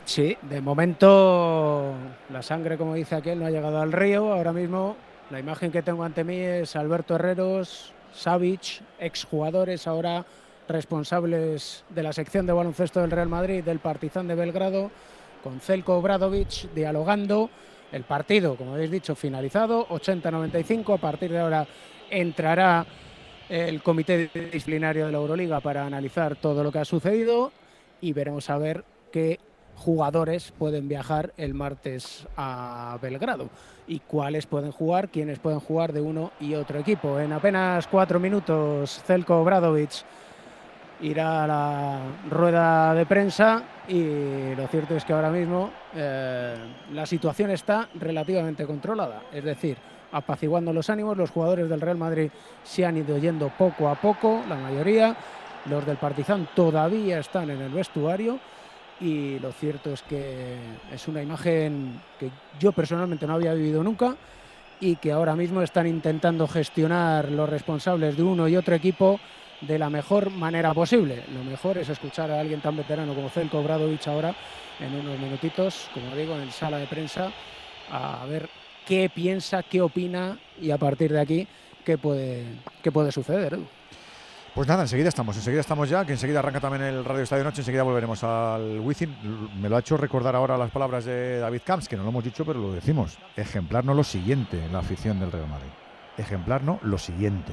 Sí, 0.05 0.37
de 0.43 0.61
momento 0.61 1.95
la 2.31 2.43
sangre, 2.43 2.77
como 2.77 2.95
dice 2.95 3.15
aquel, 3.17 3.41
no 3.41 3.47
ha 3.47 3.51
llegado 3.51 3.81
al 3.81 3.93
río. 3.93 4.33
Ahora 4.33 4.53
mismo 4.53 4.97
la 5.31 5.39
imagen 5.39 5.73
que 5.73 5.83
tengo 5.83 6.05
ante 6.05 6.25
mí 6.25 6.37
es 6.37 6.77
Alberto 6.77 7.15
Herreros, 7.15 7.95
Savic, 8.13 8.83
exjugadores 8.99 9.87
ahora 9.87 10.25
responsables 10.69 11.85
de 11.89 12.03
la 12.03 12.13
sección 12.13 12.47
de 12.47 12.53
baloncesto 12.53 13.01
del 13.01 13.11
Real 13.11 13.29
Madrid, 13.29 13.65
del 13.65 13.81
Partizan 13.81 14.29
de 14.29 14.35
Belgrado, 14.35 14.91
con 15.43 15.61
Zelko 15.61 15.97
Obradovic 15.97 16.73
dialogando. 16.75 17.51
El 17.93 18.05
partido, 18.05 18.55
como 18.55 18.75
habéis 18.75 18.91
dicho, 18.91 19.17
finalizado, 19.17 19.89
80-95. 19.89 20.95
A 20.95 20.99
partir 20.99 21.33
de 21.33 21.41
ahora 21.41 21.67
entrará 22.09 22.87
el 23.49 23.83
comité 23.83 24.31
disciplinario 24.33 25.07
de 25.07 25.13
la 25.13 25.19
Euroliga 25.19 25.61
para 25.61 25.85
analizar 25.85 26.37
todo 26.37 26.63
lo 26.63 26.71
que 26.71 26.79
ha 26.79 26.85
sucedido 26.85 27.51
y 28.01 28.13
veremos 28.13 28.49
a 28.49 28.59
ver 28.59 28.85
qué 29.11 29.41
jugadores 29.75 30.53
pueden 30.57 30.89
viajar 30.89 31.33
el 31.37 31.55
martes 31.55 32.29
a 32.37 32.97
Belgrado 33.03 33.49
y 33.91 33.99
cuáles 33.99 34.47
pueden 34.47 34.71
jugar, 34.71 35.09
quiénes 35.09 35.41
pueden 35.41 35.59
jugar 35.59 35.93
de 35.93 36.01
uno 36.01 36.31
y 36.39 36.55
otro 36.55 36.79
equipo. 36.79 37.19
En 37.19 37.33
apenas 37.33 37.89
cuatro 37.89 38.21
minutos, 38.21 39.03
Zelko 39.05 39.41
Obradovic 39.41 39.91
irá 41.01 41.43
a 41.43 41.47
la 41.49 41.99
rueda 42.31 42.95
de 42.95 43.05
prensa 43.05 43.65
y 43.89 44.55
lo 44.55 44.69
cierto 44.69 44.95
es 44.95 45.05
que 45.05 45.13
ahora 45.13 45.31
mismo 45.31 45.71
eh, 45.93 46.55
la 46.93 47.05
situación 47.05 47.51
está 47.51 47.89
relativamente 47.95 48.65
controlada, 48.65 49.23
es 49.33 49.43
decir, 49.43 49.77
apaciguando 50.13 50.73
los 50.73 50.89
ánimos, 50.89 51.17
los 51.17 51.31
jugadores 51.31 51.69
del 51.69 51.81
Real 51.81 51.97
Madrid 51.97 52.31
se 52.63 52.87
han 52.87 52.97
ido 52.97 53.19
yendo 53.19 53.49
poco 53.49 53.89
a 53.89 53.97
poco, 53.97 54.45
la 54.49 54.55
mayoría, 54.55 55.17
los 55.69 55.85
del 55.85 55.97
Partizan 55.97 56.49
todavía 56.55 57.19
están 57.19 57.51
en 57.51 57.61
el 57.61 57.73
vestuario 57.73 58.39
y 59.01 59.39
lo 59.39 59.53
cierto 59.53 59.93
es 59.93 60.03
que 60.03 60.57
es 60.93 61.09
una 61.09 61.23
imagen 61.23 62.01
que 62.19 62.31
yo 62.59 62.73
personalmente 62.73 63.27
no 63.27 63.35
había 63.35 63.55
vivido 63.55 63.83
nunca 63.83 64.17
y 64.81 64.97
que 64.97 65.13
ahora 65.13 65.37
mismo 65.37 65.63
están 65.63 65.87
intentando 65.87 66.47
gestionar 66.47 67.31
los 67.31 67.49
responsables 67.49 68.17
de 68.17 68.23
uno 68.23 68.49
y 68.49 68.57
otro 68.57 68.75
equipo 68.75 69.19
de 69.61 69.79
la 69.79 69.91
mejor 69.91 70.31
manera 70.31 70.73
posible. 70.73 71.23
Lo 71.35 71.45
mejor 71.45 71.79
es 71.79 71.89
escuchar 71.89 72.31
a 72.31 72.41
alguien 72.41 72.61
tan 72.61 72.77
veterano 72.77 73.15
como 73.15 73.29
Zelko 73.29 73.63
Bradovic 73.63 74.07
ahora 74.09 74.35
en 74.79 74.95
unos 74.95 75.19
minutitos, 75.19 75.89
como 75.93 76.15
digo, 76.17 76.39
en 76.39 76.51
sala 76.51 76.79
de 76.79 76.87
prensa, 76.87 77.31
a 77.91 78.25
ver 78.27 78.49
qué 78.87 79.11
piensa, 79.15 79.63
qué 79.63 79.83
opina 79.83 80.39
y 80.61 80.71
a 80.71 80.79
partir 80.79 81.13
de 81.13 81.21
aquí 81.21 81.49
qué 81.85 81.99
puede, 81.99 82.45
qué 82.83 82.91
puede 82.91 83.13
suceder. 83.13 83.59
Pues 84.55 84.67
nada, 84.67 84.83
enseguida 84.83 85.09
estamos, 85.09 85.37
enseguida 85.37 85.61
estamos 85.61 85.89
ya, 85.89 86.05
que 86.05 86.13
enseguida 86.13 86.41
arranca 86.41 86.59
también 86.59 86.83
el 86.83 87.05
Radio 87.05 87.23
Estadio 87.23 87.45
Noche, 87.45 87.61
enseguida 87.61 87.85
volveremos 87.85 88.25
al 88.25 88.81
Wizzing. 88.81 89.53
Me 89.63 89.69
lo 89.69 89.77
ha 89.77 89.79
hecho 89.79 89.97
recordar 89.97 90.35
ahora 90.35 90.59
las 90.59 90.73
palabras 90.73 91.05
de 91.05 91.39
David 91.39 91.61
Camps, 91.65 91.89
que 91.89 91.97
no 91.97 92.03
lo 92.03 92.09
hemos 92.09 92.25
dicho, 92.25 92.45
pero 92.45 92.59
lo 92.59 92.73
decimos. 92.73 93.17
Ejemplar 93.37 93.85
no 93.85 93.95
lo 93.95 94.03
siguiente 94.03 94.63
en 94.65 94.73
la 94.73 94.81
afición 94.81 95.21
del 95.21 95.31
Real 95.31 95.47
Madrid. 95.49 95.71
Ejemplar 96.19 96.65
no 96.65 96.81
lo 96.83 96.99
siguiente. 96.99 97.53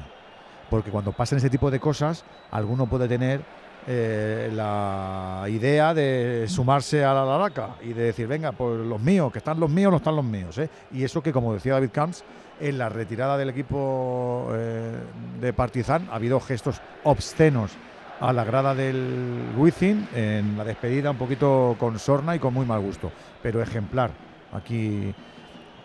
Porque 0.71 0.89
cuando 0.89 1.11
pasan 1.11 1.37
ese 1.37 1.51
tipo 1.51 1.69
de 1.69 1.79
cosas, 1.79 2.25
alguno 2.49 2.87
puede 2.87 3.07
tener 3.07 3.41
eh, 3.85 4.49
la 4.51 5.45
idea 5.49 5.93
de 5.93 6.45
sumarse 6.49 7.05
a 7.05 7.13
la 7.13 7.23
laraca 7.23 7.75
y 7.83 7.93
de 7.93 8.05
decir, 8.05 8.25
venga, 8.25 8.53
pues 8.53 8.79
los 8.79 8.99
míos, 8.99 9.31
que 9.31 9.37
están 9.37 9.59
los 9.59 9.69
míos, 9.69 9.91
no 9.91 9.97
están 9.97 10.15
los 10.15 10.25
míos. 10.25 10.57
¿eh? 10.57 10.67
Y 10.91 11.03
eso 11.03 11.21
que, 11.21 11.31
como 11.31 11.53
decía 11.53 11.73
David 11.73 11.91
Camps, 11.93 12.23
en 12.59 12.77
la 12.77 12.89
retirada 12.89 13.37
del 13.37 13.49
equipo 13.49 14.49
eh, 14.53 14.95
de 15.39 15.53
Partizan 15.53 16.07
ha 16.11 16.15
habido 16.15 16.39
gestos 16.39 16.81
obscenos 17.03 17.71
a 18.19 18.33
la 18.33 18.43
grada 18.43 18.73
del 18.73 19.51
Wizzing 19.57 20.09
en 20.15 20.57
la 20.57 20.63
despedida 20.63 21.11
un 21.11 21.17
poquito 21.17 21.75
con 21.79 21.99
sorna 21.99 22.35
y 22.35 22.39
con 22.39 22.53
muy 22.53 22.65
mal 22.65 22.81
gusto, 22.81 23.11
pero 23.43 23.61
ejemplar. 23.61 24.11
Aquí 24.53 25.13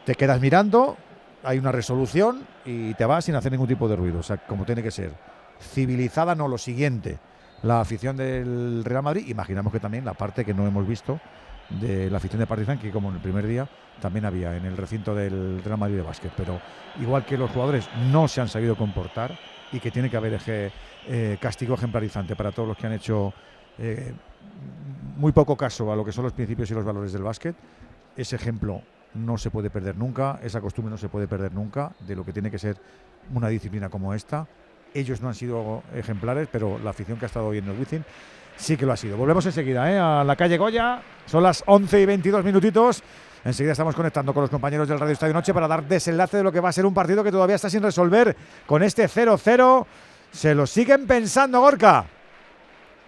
te 0.05 0.15
quedas 0.15 0.41
mirando, 0.41 0.97
hay 1.42 1.59
una 1.59 1.73
resolución 1.73 2.47
y 2.65 2.94
te 2.94 3.05
vas 3.05 3.26
sin 3.26 3.34
hacer 3.34 3.52
ningún 3.52 3.68
tipo 3.68 3.89
de 3.89 3.97
ruido, 3.97 4.20
o 4.20 4.23
sea, 4.23 4.39
como 4.39 4.65
tiene 4.65 4.83
que 4.83 4.91
ser. 4.91 5.12
Civilizada 5.60 6.34
no 6.34 6.49
lo 6.49 6.59
siguiente, 6.59 7.18
la 7.62 7.81
afición 7.81 8.17
del 8.17 8.83
Real 8.84 9.02
Madrid, 9.02 9.28
imaginamos 9.28 9.73
que 9.73 9.81
también 9.81 10.05
la 10.05 10.15
parte 10.15 10.44
que 10.44 10.55
no 10.55 10.67
hemos 10.67 10.86
visto 10.86 11.20
de 11.68 12.10
la 12.10 12.18
afición 12.18 12.41
de 12.41 12.47
Partizan, 12.47 12.78
que 12.78 12.91
como 12.91 13.08
en 13.08 13.16
el 13.16 13.20
primer 13.20 13.47
día 13.47 13.68
también 14.00 14.24
había 14.24 14.57
en 14.57 14.65
el 14.65 14.76
recinto 14.76 15.15
del 15.15 15.62
Real 15.65 15.78
Madrid 15.78 15.97
de 15.97 16.02
básquet. 16.02 16.32
Pero 16.36 16.60
igual 17.00 17.24
que 17.24 17.36
los 17.36 17.50
jugadores 17.50 17.89
no 18.10 18.28
se 18.28 18.41
han 18.41 18.49
sabido 18.49 18.76
comportar 18.76 19.39
y 19.73 19.81
que 19.81 19.91
tiene 19.91 20.10
que 20.10 20.16
haber 20.16 20.39
eh, 20.47 21.39
castigo 21.41 21.74
ejemplarizante 21.74 22.36
para 22.36 22.52
todos 22.52 22.68
los 22.68 22.76
que 22.76 22.86
han 22.86 22.92
hecho 22.92 23.32
eh, 23.78 24.12
muy 25.16 25.32
poco 25.32 25.57
caso 25.57 25.91
a 25.92 25.97
lo 25.97 26.05
que 26.05 26.12
son 26.12 26.24
los 26.24 26.32
principios 26.32 26.70
y 26.70 26.74
los 26.74 26.84
valores 26.84 27.12
del 27.12 27.23
básquet, 27.23 27.57
ese 28.16 28.36
ejemplo 28.36 28.82
no 29.15 29.39
se 29.39 29.50
puede 29.50 29.70
perder 29.70 29.97
nunca, 29.97 30.41
esa 30.42 30.60
costumbre 30.60 30.91
no 30.91 30.99
se 30.99 31.08
puede 31.08 31.28
perder 31.28 31.52
nunca 31.52 31.92
de 32.00 32.16
lo 32.16 32.24
que 32.24 32.32
tiene 32.32 32.50
que 32.50 32.58
ser 32.58 32.76
una 33.32 33.49
disciplina 33.49 33.89
como 33.89 34.15
esta. 34.15 34.47
Ellos 34.94 35.20
no 35.20 35.28
han 35.28 35.34
sido 35.34 35.82
ejemplares, 35.94 36.49
pero 36.50 36.78
la 36.78 36.91
afición 36.91 37.18
que 37.18 37.24
ha 37.24 37.26
estado 37.26 37.47
hoy 37.47 37.58
en 37.58 37.68
el 37.68 37.78
Wizzing 37.78 38.05
sí 38.56 38.76
que 38.76 38.86
lo 38.86 38.92
ha 38.92 38.97
sido. 38.97 39.16
Volvemos 39.16 39.44
enseguida 39.47 39.90
¿eh? 39.92 39.98
a 39.98 40.24
la 40.24 40.36
calle 40.36 40.58
Goya. 40.58 41.00
Son 41.26 41.42
las 41.42 41.62
11 41.66 42.00
y 42.00 42.06
22 42.06 42.44
minutitos. 42.44 43.02
Enseguida 43.44 43.72
estamos 43.72 43.97
conectando 43.97 44.32
con 44.32 44.42
los 44.42 44.50
compañeros 44.50 44.89
del 44.89 45.00
Radio 45.00 45.12
Estadio 45.12 45.34
Noche 45.34 45.52
para 45.52 45.66
dar 45.66 45.82
desenlace 45.82 46.36
de 46.36 46.42
lo 46.44 46.52
que 46.52 46.60
va 46.60 46.68
a 46.68 46.72
ser 46.72 46.86
un 46.86 46.94
partido 46.94 47.24
que 47.24 47.32
todavía 47.32 47.56
está 47.56 47.68
sin 47.68 47.82
resolver. 47.82 48.36
Con 48.66 48.82
este 48.82 49.08
0-0 49.08 49.86
se 50.31 50.55
lo 50.55 50.66
siguen 50.66 51.06
pensando, 51.06 51.60
Gorka. 51.60 52.06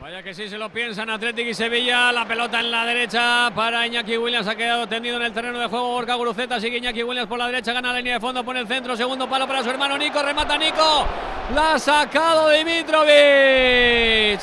Vaya 0.01 0.23
que 0.23 0.35
sí, 0.35 0.49
se 0.49 0.59
lo 0.59 0.69
piensan 0.71 1.09
Atlético 1.09 1.51
y 1.51 1.55
Sevilla. 1.55 2.11
La 2.13 2.27
pelota 2.27 2.61
en 2.61 2.71
la 2.71 2.85
derecha 2.85 3.51
para 3.55 3.87
Iñaki 3.87 4.19
Williams. 4.19 4.49
Ha 4.49 4.57
quedado 4.57 4.89
tendido 4.89 5.17
en 5.17 5.23
el 5.23 5.33
terreno 5.33 5.59
de 5.59 5.67
juego. 5.67 5.93
Gorka 5.93 6.15
Guruceta 6.17 6.61
sigue 6.61 6.79
Iñaki 6.79 7.05
Williams 7.05 7.29
por 7.29 7.39
la 7.39 7.47
derecha. 7.47 7.73
Gana 7.73 7.93
la 7.93 7.99
línea 7.99 8.15
de 8.15 8.21
fondo. 8.21 8.45
Pone 8.45 8.61
el 8.61 8.67
centro. 8.67 8.97
Segundo 8.97 9.31
palo 9.31 9.47
para 9.47 9.63
su 9.63 9.71
hermano 9.71 9.97
Nico. 9.97 10.21
Remata 10.21 10.59
Nico. 10.59 11.07
La 11.55 11.75
ha 11.75 11.79
sacado 11.79 12.51
Dimitrovic. 12.51 14.41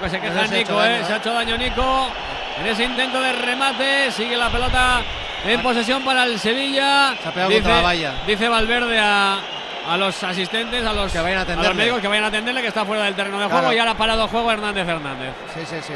Que 0.00 0.08
se 0.10 0.20
queja 0.20 0.46
Nico, 0.46 0.82
¿eh? 0.82 1.02
Se 1.04 1.12
ha 1.12 1.16
hecho 1.16 1.32
daño 1.32 1.56
Nico. 1.58 2.08
En 2.58 2.66
ese 2.66 2.84
intento 2.84 3.20
de 3.20 3.32
remate. 3.32 4.10
Sigue 4.10 4.36
la 4.36 4.48
pelota 4.50 5.02
en 5.44 5.60
posesión 5.62 6.02
para 6.04 6.24
el 6.24 6.38
Sevilla. 6.38 7.14
Se 7.22 7.28
ha 7.28 7.32
pegado 7.32 7.52
contra 7.52 7.76
la 7.76 7.82
valla. 7.82 8.14
Dice 8.26 8.48
Valverde 8.48 8.98
a, 8.98 9.38
a 9.88 9.96
los 9.98 10.22
asistentes, 10.22 10.84
a 10.86 10.92
los, 10.92 11.12
que 11.12 11.20
vayan 11.20 11.38
a, 11.38 11.52
a 11.52 11.56
los 11.62 11.74
médicos 11.74 12.00
que 12.00 12.08
vayan 12.08 12.24
a 12.24 12.28
atenderle, 12.28 12.62
que 12.62 12.68
está 12.68 12.84
fuera 12.84 13.04
del 13.04 13.14
terreno 13.14 13.38
de 13.38 13.44
juego 13.44 13.60
Claro. 13.60 13.74
y 13.74 13.78
ahora 13.78 13.90
ha 13.90 13.96
parado 13.98 14.26
juego 14.28 14.50
Hernández 14.52 14.88
Hernández. 14.88 15.34
Sí, 15.54 15.60
sí, 15.66 15.76
sí. 15.82 15.94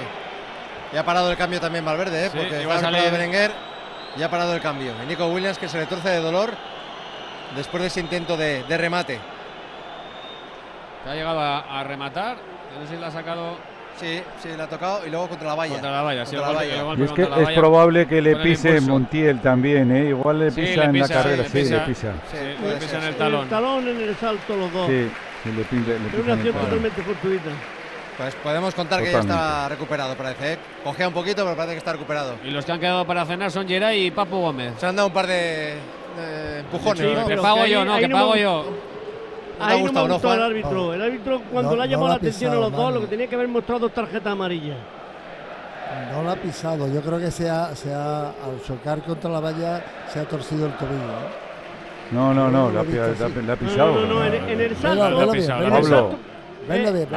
Y 0.93 0.97
ha 0.97 1.05
parado 1.05 1.31
el 1.31 1.37
cambio 1.37 1.61
también 1.61 1.85
Valverde, 1.85 2.27
¿eh? 2.27 2.31
Sí, 2.31 2.39
porque 2.39 2.63
iba 2.63 2.75
a 2.75 2.81
salir- 2.81 3.01
recuperado 3.01 3.11
Berenguer 3.13 3.51
y 4.17 4.23
ha 4.23 4.31
parado 4.31 4.55
el 4.55 4.61
cambio. 4.61 4.95
Y 5.03 5.07
Nico 5.07 5.27
Williams 5.29 5.59
que 5.59 5.69
se 5.69 5.79
le 5.79 5.87
torce 5.87 6.09
de 6.11 6.21
dolor 6.21 6.55
después 7.57 7.81
de 7.83 7.87
ese 7.87 8.01
intento 8.01 8.37
de, 8.37 8.65
de 8.65 8.77
remate. 8.77 9.19
Que 11.05 11.11
ha 11.11 11.15
llegado 11.15 11.41
a, 11.41 11.81
a 11.81 11.85
rematar. 11.85 12.37
No 12.79 12.87
sé 12.87 12.95
si 12.95 13.01
la 13.01 13.07
ha 13.09 13.11
sacado. 13.11 13.57
Sí, 14.01 14.21
sí, 14.43 14.49
le 14.57 14.63
ha 14.63 14.67
tocado 14.69 15.05
y 15.07 15.11
luego 15.11 15.29
contra 15.29 15.49
la 15.49 15.55
valla. 15.57 15.73
Contra 15.73 15.91
la 15.91 16.03
valla, 16.03 16.25
sí, 16.27 16.37
Contra 16.37 16.53
la 16.53 16.63
el 16.65 16.71
golpe- 16.71 16.71
valla. 16.71 16.81
el 16.81 16.85
golpe 16.87 17.03
Y 17.03 17.05
es 17.07 17.13
que 17.13 17.23
es 17.23 17.31
valla 17.47 17.61
probable 17.61 18.07
que 18.07 18.23
le 18.23 18.37
pise. 18.37 18.81
Montiel 18.81 19.41
también, 19.41 19.91
¿eh? 19.97 20.09
Igual 20.11 20.39
le 20.39 20.51
Sí, 20.53 20.61
pisa 20.61 20.85
en 20.85 20.99
la 21.01 21.09
carrera, 21.09 21.43
le 21.43 21.49
sí, 21.49 21.71
le 21.71 21.79
pisa. 21.81 22.13
Sí, 22.31 22.37
le 22.37 22.71
ser, 22.71 22.79
pisa 22.79 22.99
en 22.99 23.05
el 23.05 23.13
sí. 23.13 23.19
talón. 23.19 23.43
El 23.43 23.49
talón 23.49 23.89
en 23.89 24.01
el 24.01 24.17
salto 24.17 24.57
los 24.57 24.73
dos. 24.73 24.87
Sí, 24.87 25.11
sí, 25.43 25.53
le 25.53 25.63
pisa, 25.65 25.91
le 25.91 25.97
pisa 25.99 26.23
una 26.23 26.23
en 26.23 26.27
el 26.27 26.33
acción 26.47 26.55
totalmente 26.55 27.03
fortuita. 27.03 27.51
Pues 28.17 28.35
podemos 28.37 28.75
contar 28.75 29.03
que 29.03 29.13
ya 29.13 29.21
está 29.21 29.69
recuperado, 29.69 30.15
parece. 30.17 30.53
¿eh? 30.55 30.59
Cogea 30.85 31.09
un 31.09 31.15
poquito, 31.15 31.45
pero 31.45 31.57
parece 31.57 31.75
que 31.75 31.79
está 31.79 31.93
recuperado. 31.93 32.35
Y 32.45 32.51
los 32.51 32.65
que 32.65 32.73
han 32.73 32.81
quedado 32.81 33.05
para 33.07 33.25
cenar 33.27 33.51
son 33.51 33.67
Geray 33.69 34.07
y 34.07 34.11
Papu 34.11 34.39
Gómez. 34.41 34.75
Se 34.79 34.87
han 34.87 34.97
dado 34.97 35.09
un 35.09 35.15
par 35.15 35.27
de, 35.29 35.75
de 36.17 36.59
empujones, 36.61 36.99
Sí, 37.07 37.13
¿no? 37.17 37.27
que 37.27 37.37
pago 37.37 37.67
yo, 37.67 37.85
no, 37.85 37.97
que 37.99 38.09
no 38.09 38.17
pago 38.17 38.37
yo. 38.37 38.65
¿No 39.59 39.65
te 39.67 39.73
ha 39.73 39.75
Ahí 39.75 39.79
no 39.79 39.79
me 39.79 39.83
gustado, 39.89 40.09
no, 40.09 40.15
gustó 40.15 40.35
el 40.35 40.43
árbitro. 40.43 40.95
El 40.95 41.03
árbitro, 41.03 41.43
cuando 41.53 41.71
No, 41.71 41.77
le 41.77 41.83
ha 41.83 41.87
no 41.87 41.91
llamado 41.91 42.09
la 42.09 42.15
la 42.15 42.19
atención 42.19 42.51
a 42.51 42.55
pisado, 42.55 42.71
los 42.71 42.79
dos, 42.81 42.95
lo 42.95 43.01
que 43.01 43.07
tenía 43.09 43.27
que 43.27 43.35
haber 43.35 43.49
mostrado 43.49 43.81
dos 43.81 43.93
tarjetas 43.93 44.33
amarillas. 44.33 44.77
No 46.13 46.23
la 46.23 46.33
ha 46.33 46.37
pisado. 46.37 46.87
Yo 46.89 47.01
creo 47.01 47.19
que 47.19 47.31
se 47.31 47.49
ha, 47.51 47.75
se 47.75 47.93
ha- 47.93 48.29
al 48.29 48.63
chocar 48.67 49.03
contra 49.03 49.31
la 49.31 49.41
valla 49.41 49.83
se 50.13 50.21
ha 50.21 50.25
torcido 50.25 50.67
el 50.67 50.73
tobillo. 50.75 50.97
¿eh? 50.97 52.13
No, 52.13 52.33
no, 52.33 52.49
no, 52.51 52.71
la, 52.71 52.83
la- 52.83 52.85
la 53.43 53.53
ha 53.53 53.57
No, 53.57 53.57
pisado. 53.57 53.95
no, 53.95 54.01
no, 54.07 54.15
no, 54.15 54.25
en, 54.25 54.35
en 54.49 54.61
el 54.61 54.77
salto. 54.77 54.89
Pisado, 54.89 55.11
la 55.11 55.23
ha 55.23 55.33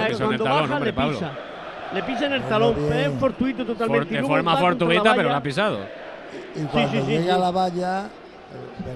el 0.07 0.17
cuando 0.17 0.43
baja 0.45 0.73
hombre, 0.75 0.91
le 0.91 0.93
pisa. 0.93 1.31
Le 1.93 2.03
pisa 2.03 2.25
en 2.25 2.33
el 2.33 2.41
talón, 2.43 2.75
es 2.93 3.11
fortuito 3.19 3.65
For- 3.65 3.75
totalmente. 3.75 4.15
de 4.15 4.23
forma 4.23 4.57
fortuita, 4.57 5.03
la 5.03 5.11
pero 5.11 5.23
lo 5.23 5.27
valla. 5.29 5.37
ha 5.37 5.43
pisado. 5.43 5.77
Y 6.55 6.63
cuando 6.63 6.91
sí, 6.91 6.99
sí, 7.01 7.05
llega 7.07 7.23
sí. 7.23 7.29
a 7.29 7.37
la 7.37 7.51
valla. 7.51 8.03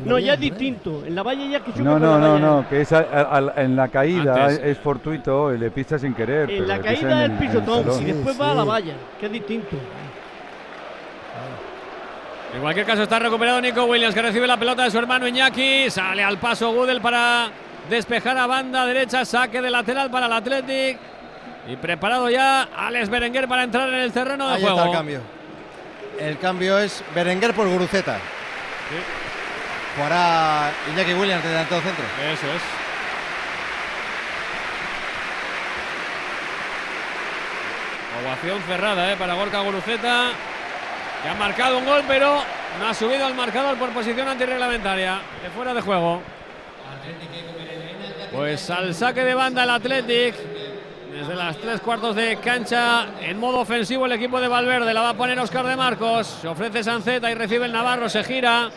No, 0.05 0.19
ya 0.19 0.33
es 0.33 0.39
distinto. 0.39 1.03
En 1.05 1.15
la 1.15 1.23
valla 1.23 1.45
ya 1.45 1.57
es 1.57 1.63
que 1.63 1.71
choca 1.71 1.83
No, 1.83 1.99
no, 1.99 2.19
no, 2.19 2.37
no, 2.39 2.67
que 2.69 2.81
es 2.81 2.91
a- 2.91 2.99
a- 2.99 3.37
a- 3.55 3.61
en 3.63 3.75
la 3.75 3.87
caída 3.87 4.45
Antes. 4.45 4.59
es 4.63 4.77
fortuito 4.77 5.53
y 5.53 5.57
le 5.57 5.71
pisa 5.71 5.97
sin 5.99 6.13
querer. 6.13 6.47
pero 6.47 6.61
En 6.63 6.67
la 6.67 6.79
caída 6.79 7.19
del 7.21 7.31
pisotón 7.33 7.85
y 8.01 8.05
después 8.05 8.35
Sí, 8.35 8.41
va 8.41 8.51
a 8.51 8.55
la 8.55 8.61
sí. 8.63 8.67
valla, 8.67 8.93
que 9.19 9.25
es 9.27 9.31
distinto. 9.31 9.75
En 12.55 12.61
cualquier 12.61 12.85
caso 12.85 13.03
está 13.03 13.19
recuperado 13.19 13.59
Nico 13.59 13.83
Williams 13.83 14.15
que 14.15 14.21
recibe 14.21 14.47
la 14.47 14.57
pelota 14.57 14.83
de 14.83 14.91
su 14.91 14.97
hermano 14.97 15.27
Iñaki. 15.27 15.89
Sale 15.89 16.23
al 16.23 16.37
paso 16.37 16.71
Gudel 16.71 17.01
para 17.01 17.49
despejar 17.89 18.37
a 18.37 18.47
banda 18.47 18.85
derecha. 18.85 19.25
Saque 19.25 19.61
de 19.61 19.69
lateral 19.69 20.09
para 20.09 20.27
el 20.27 20.33
Athletic. 20.33 20.97
Y 21.67 21.75
preparado 21.77 22.29
ya 22.29 22.69
Alex 22.77 23.09
Berenguer 23.09 23.47
para 23.47 23.63
entrar 23.63 23.89
en 23.89 23.95
el 23.95 24.11
terreno 24.13 24.47
de 24.47 24.55
Ahí 24.55 24.61
juego. 24.61 24.77
está 24.77 24.89
el 24.89 24.95
cambio. 24.95 25.19
El 26.19 26.37
cambio 26.37 26.77
es 26.79 27.03
Berenguer 27.13 27.53
por 27.53 27.67
Guruceta. 27.67 28.19
Jugará 29.95 30.71
Iñaki 30.91 31.13
Williams 31.13 31.43
de 31.43 31.49
delantero 31.49 31.81
centro. 31.81 32.05
Eso 32.33 32.47
es. 32.47 32.61
Ovación 38.25 38.61
cerrada 38.63 39.11
eh, 39.11 39.15
para 39.17 39.33
Gorka 39.35 39.61
Guruceta, 39.61 40.31
que 41.21 41.29
ha 41.29 41.33
marcado 41.35 41.77
un 41.77 41.85
gol, 41.85 42.03
pero 42.07 42.41
no 42.79 42.87
ha 42.87 42.93
subido 42.93 43.25
al 43.25 43.35
marcador 43.35 43.77
por 43.77 43.89
posición 43.89 44.27
antirreglamentaria, 44.27 45.19
de 45.43 45.49
fuera 45.49 45.73
de 45.73 45.81
juego. 45.81 46.21
Pues 48.33 48.69
al 48.69 48.93
saque 48.93 49.23
de 49.23 49.33
banda 49.33 49.63
el 49.63 49.69
Athletic, 49.69 50.35
desde 51.11 51.35
las 51.35 51.57
tres 51.57 51.79
cuartos 51.79 52.15
de 52.15 52.37
cancha, 52.37 53.07
en 53.21 53.39
modo 53.39 53.59
ofensivo 53.59 54.05
el 54.05 54.11
equipo 54.11 54.41
de 54.41 54.49
Valverde, 54.49 54.93
la 54.93 55.01
va 55.01 55.09
a 55.09 55.13
poner 55.13 55.39
Oscar 55.39 55.65
de 55.65 55.77
Marcos, 55.77 56.39
se 56.41 56.47
ofrece 56.47 56.83
Sanceta 56.83 57.31
y 57.31 57.35
recibe 57.35 57.65
el 57.65 57.71
Navarro, 57.71 58.09
se 58.09 58.23
gira, 58.23 58.69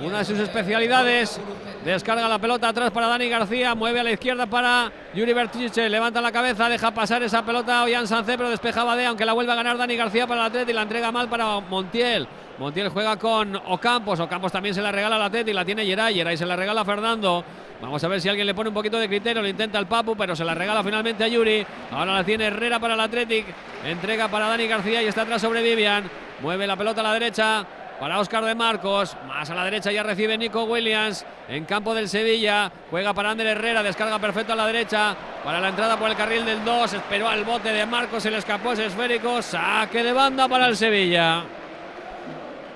una 0.00 0.18
de 0.18 0.24
sus 0.24 0.38
especialidades. 0.38 1.40
Descarga 1.84 2.28
la 2.28 2.38
pelota 2.38 2.68
atrás 2.68 2.90
para 2.90 3.06
Dani 3.06 3.28
García, 3.28 3.74
mueve 3.76 4.00
a 4.00 4.02
la 4.02 4.10
izquierda 4.10 4.46
para 4.46 4.90
Yuri 5.14 5.32
Bertiche, 5.32 5.88
levanta 5.88 6.20
la 6.20 6.32
cabeza, 6.32 6.68
deja 6.68 6.90
pasar 6.90 7.22
esa 7.22 7.44
pelota 7.44 7.80
a 7.80 7.84
Ollán 7.84 8.08
Sancé, 8.08 8.36
pero 8.36 8.50
despejaba 8.50 8.96
de, 8.96 9.06
aunque 9.06 9.24
la 9.24 9.34
vuelve 9.34 9.52
a 9.52 9.54
ganar 9.54 9.78
Dani 9.78 9.94
García 9.96 10.26
para 10.26 10.40
el 10.40 10.46
Atleti, 10.48 10.72
la 10.72 10.82
entrega 10.82 11.12
mal 11.12 11.28
para 11.28 11.60
Montiel. 11.60 12.26
Montiel 12.58 12.88
juega 12.88 13.16
con 13.16 13.54
Ocampos, 13.54 14.18
Ocampos 14.18 14.50
también 14.50 14.74
se 14.74 14.82
la 14.82 14.90
regala 14.90 15.16
al 15.16 15.22
Atleti, 15.22 15.52
la 15.52 15.64
tiene 15.64 15.84
Geray, 15.84 16.14
Geray 16.14 16.36
se 16.36 16.46
la 16.46 16.56
regala 16.56 16.80
a 16.80 16.84
Fernando. 16.84 17.44
Vamos 17.80 18.02
a 18.02 18.08
ver 18.08 18.20
si 18.20 18.28
alguien 18.28 18.46
le 18.46 18.54
pone 18.54 18.70
un 18.70 18.74
poquito 18.74 18.98
de 18.98 19.06
criterio, 19.06 19.42
lo 19.42 19.48
intenta 19.48 19.78
el 19.78 19.86
Papu, 19.86 20.16
pero 20.16 20.34
se 20.34 20.44
la 20.44 20.54
regala 20.54 20.82
finalmente 20.82 21.22
a 21.22 21.28
Yuri. 21.28 21.64
Ahora 21.92 22.14
la 22.14 22.24
tiene 22.24 22.46
Herrera 22.46 22.80
para 22.80 22.94
el 22.94 23.00
Athletic, 23.00 23.46
entrega 23.84 24.26
para 24.28 24.48
Dani 24.48 24.66
García 24.66 25.02
y 25.02 25.06
está 25.06 25.22
atrás 25.22 25.40
sobre 25.40 25.62
Vivian. 25.62 26.10
Mueve 26.40 26.66
la 26.66 26.76
pelota 26.76 27.00
a 27.02 27.04
la 27.04 27.12
derecha, 27.12 27.64
para 28.00 28.20
Óscar 28.20 28.44
de 28.44 28.54
Marcos. 28.54 29.16
Más 29.26 29.48
a 29.50 29.54
la 29.54 29.64
derecha 29.64 29.90
ya 29.90 30.02
recibe 30.02 30.36
Nico 30.36 30.64
Williams 30.64 31.24
en 31.48 31.64
campo 31.64 31.94
del 31.94 32.08
Sevilla. 32.08 32.70
Juega 32.90 33.14
para 33.14 33.30
Ander 33.30 33.46
Herrera, 33.46 33.82
descarga 33.82 34.18
perfecto 34.18 34.52
a 34.52 34.56
la 34.56 34.66
derecha. 34.66 35.16
Para 35.44 35.60
la 35.60 35.68
entrada 35.68 35.96
por 35.96 36.10
el 36.10 36.16
carril 36.16 36.44
del 36.44 36.64
2. 36.64 36.92
Esperó 36.92 37.28
al 37.28 37.44
bote 37.44 37.70
de 37.70 37.86
Marcos, 37.86 38.22
se 38.22 38.30
le 38.30 38.38
escapó 38.38 38.72
ese 38.72 38.86
esférico. 38.86 39.40
Saque 39.42 40.02
de 40.02 40.12
banda 40.12 40.48
para 40.48 40.66
el 40.66 40.76
Sevilla. 40.76 41.44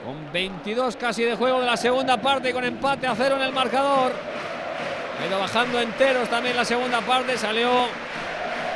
Con 0.05 0.33
22 0.33 0.97
casi 0.97 1.25
de 1.25 1.37
juego 1.37 1.61
de 1.61 1.67
la 1.67 1.77
segunda 1.77 2.17
parte 2.17 2.51
y 2.51 2.53
con 2.53 2.65
empate 2.65 3.07
a 3.07 3.15
cero 3.15 3.37
en 3.37 3.43
el 3.43 3.53
marcador. 3.53 4.13
Pero 5.23 5.39
bajando 5.39 5.79
enteros 5.81 6.29
también 6.31 6.57
la 6.57 6.65
segunda 6.65 7.01
parte. 7.03 7.37
Salió 7.37 7.71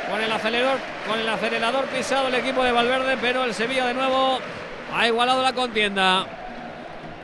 con 0.09 0.21
el 0.21 0.31
acelerador, 0.31 0.77
con 1.07 1.19
el 1.19 1.27
acelerador 1.27 1.85
pisado 1.85 2.27
el 2.27 2.35
equipo 2.35 2.63
de 2.63 2.71
Valverde, 2.71 3.17
pero 3.19 3.43
el 3.43 3.55
Sevilla 3.55 3.87
de 3.87 3.95
nuevo 3.95 4.39
ha 4.95 5.07
igualado 5.07 5.41
la 5.41 5.53
contienda. 5.53 6.25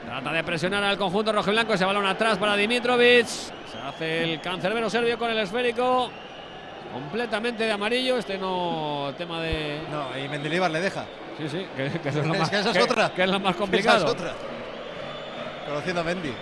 Trata 0.06 0.32
de 0.34 0.44
presionar 0.44 0.84
al 0.84 0.98
conjunto 0.98 1.32
rojiblanco. 1.32 1.74
Ese 1.74 1.86
balón 1.86 2.06
atrás 2.06 2.38
para 2.38 2.56
Dimitrovic. 2.56 3.26
Se 3.26 3.78
hace 3.84 4.34
el 4.34 4.42
cancerbero 4.42 4.90
serbio 4.90 5.18
con 5.18 5.32
el 5.32 5.38
esférico. 5.40 6.10
Completamente 6.94 7.64
de 7.64 7.72
amarillo. 7.72 8.18
Este 8.18 8.38
no 8.38 9.14
tema 9.18 9.40
de. 9.42 9.80
No, 9.90 10.08
y 10.18 10.28
Mendilibar 10.28 10.70
le 10.70 10.82
deja. 10.82 11.06
Sí, 11.38 11.48
sí, 11.48 11.66
que, 11.76 11.90
que 12.00 12.10
eso 12.10 12.20
es 12.20 12.28
lo 12.28 12.34
Es 12.34 12.40
más, 12.40 12.50
que 12.50 12.60
esa 12.60 12.72
es 12.72 12.78
que- 12.78 12.84
otra. 12.84 13.10
que 13.14 13.24
es 13.24 13.30
lo 13.30 13.40
más 13.40 13.52
Esa 13.52 13.60
complicado. 13.60 14.06
es 14.06 14.12
otra. 14.12 14.34
Conociendo 15.68 16.02
a 16.02 16.04
Mendy. 16.04 16.34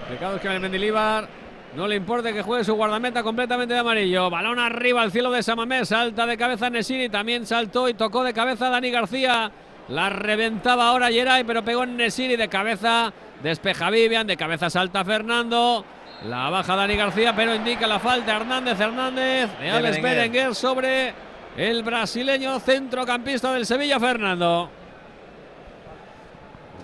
Complicado 0.00 0.36
es 0.36 0.42
que 0.42 0.48
al 0.48 0.60
Mendilibar 0.60 1.26
no 1.74 1.86
le 1.88 1.96
importe 1.96 2.32
que 2.34 2.42
juegue 2.42 2.64
su 2.64 2.74
guardameta 2.74 3.22
completamente 3.22 3.72
de 3.74 3.80
amarillo. 3.80 4.28
Balón 4.28 4.58
arriba 4.58 5.00
al 5.02 5.10
cielo 5.12 5.30
de 5.30 5.42
Samamés. 5.42 5.88
Salta 5.88 6.26
de 6.26 6.36
cabeza 6.36 6.68
Nesiri. 6.68 7.08
También 7.08 7.46
saltó 7.46 7.88
y 7.88 7.94
tocó 7.94 8.22
de 8.22 8.34
cabeza 8.34 8.68
Dani 8.68 8.90
García. 8.90 9.50
La 9.88 10.10
reventaba 10.10 10.88
ahora 10.88 11.08
Geray, 11.08 11.44
pero 11.44 11.64
pegó 11.64 11.84
en 11.84 11.96
Nesiri 11.96 12.36
de 12.36 12.48
cabeza. 12.48 13.12
Despeja 13.42 13.90
Vivian. 13.90 14.26
De 14.26 14.36
cabeza 14.36 14.68
salta 14.68 15.04
Fernando. 15.04 15.84
La 16.24 16.50
baja 16.50 16.74
Dani 16.74 16.96
García, 16.96 17.34
pero 17.34 17.54
indica 17.54 17.86
la 17.86 18.00
falta 18.00 18.36
Hernández 18.36 18.78
Hernández 18.80 19.50
de 19.60 19.70
Alex 19.70 20.02
Berenguer. 20.02 20.02
Berenguer 20.02 20.54
sobre 20.54 21.14
el 21.56 21.82
brasileño 21.84 22.58
centrocampista 22.58 23.52
del 23.52 23.64
Sevilla, 23.64 24.00
Fernando. 24.00 24.68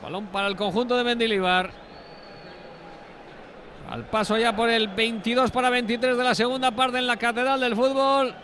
Balón 0.03 0.27
para 0.27 0.47
el 0.49 0.57
conjunto 0.57 0.97
de 0.97 1.03
Mendilibar. 1.03 1.71
Al 3.91 4.05
paso 4.05 4.39
ya 4.39 4.55
por 4.55 4.71
el 4.71 4.89
22 4.89 5.51
para 5.51 5.69
23 5.69 6.17
de 6.17 6.25
la 6.25 6.35
segunda 6.35 6.71
parte 6.71 6.99
en 6.99 7.07
la 7.07 7.17
Catedral 7.17 7.59
del 7.61 7.75
Fútbol. 7.75 8.35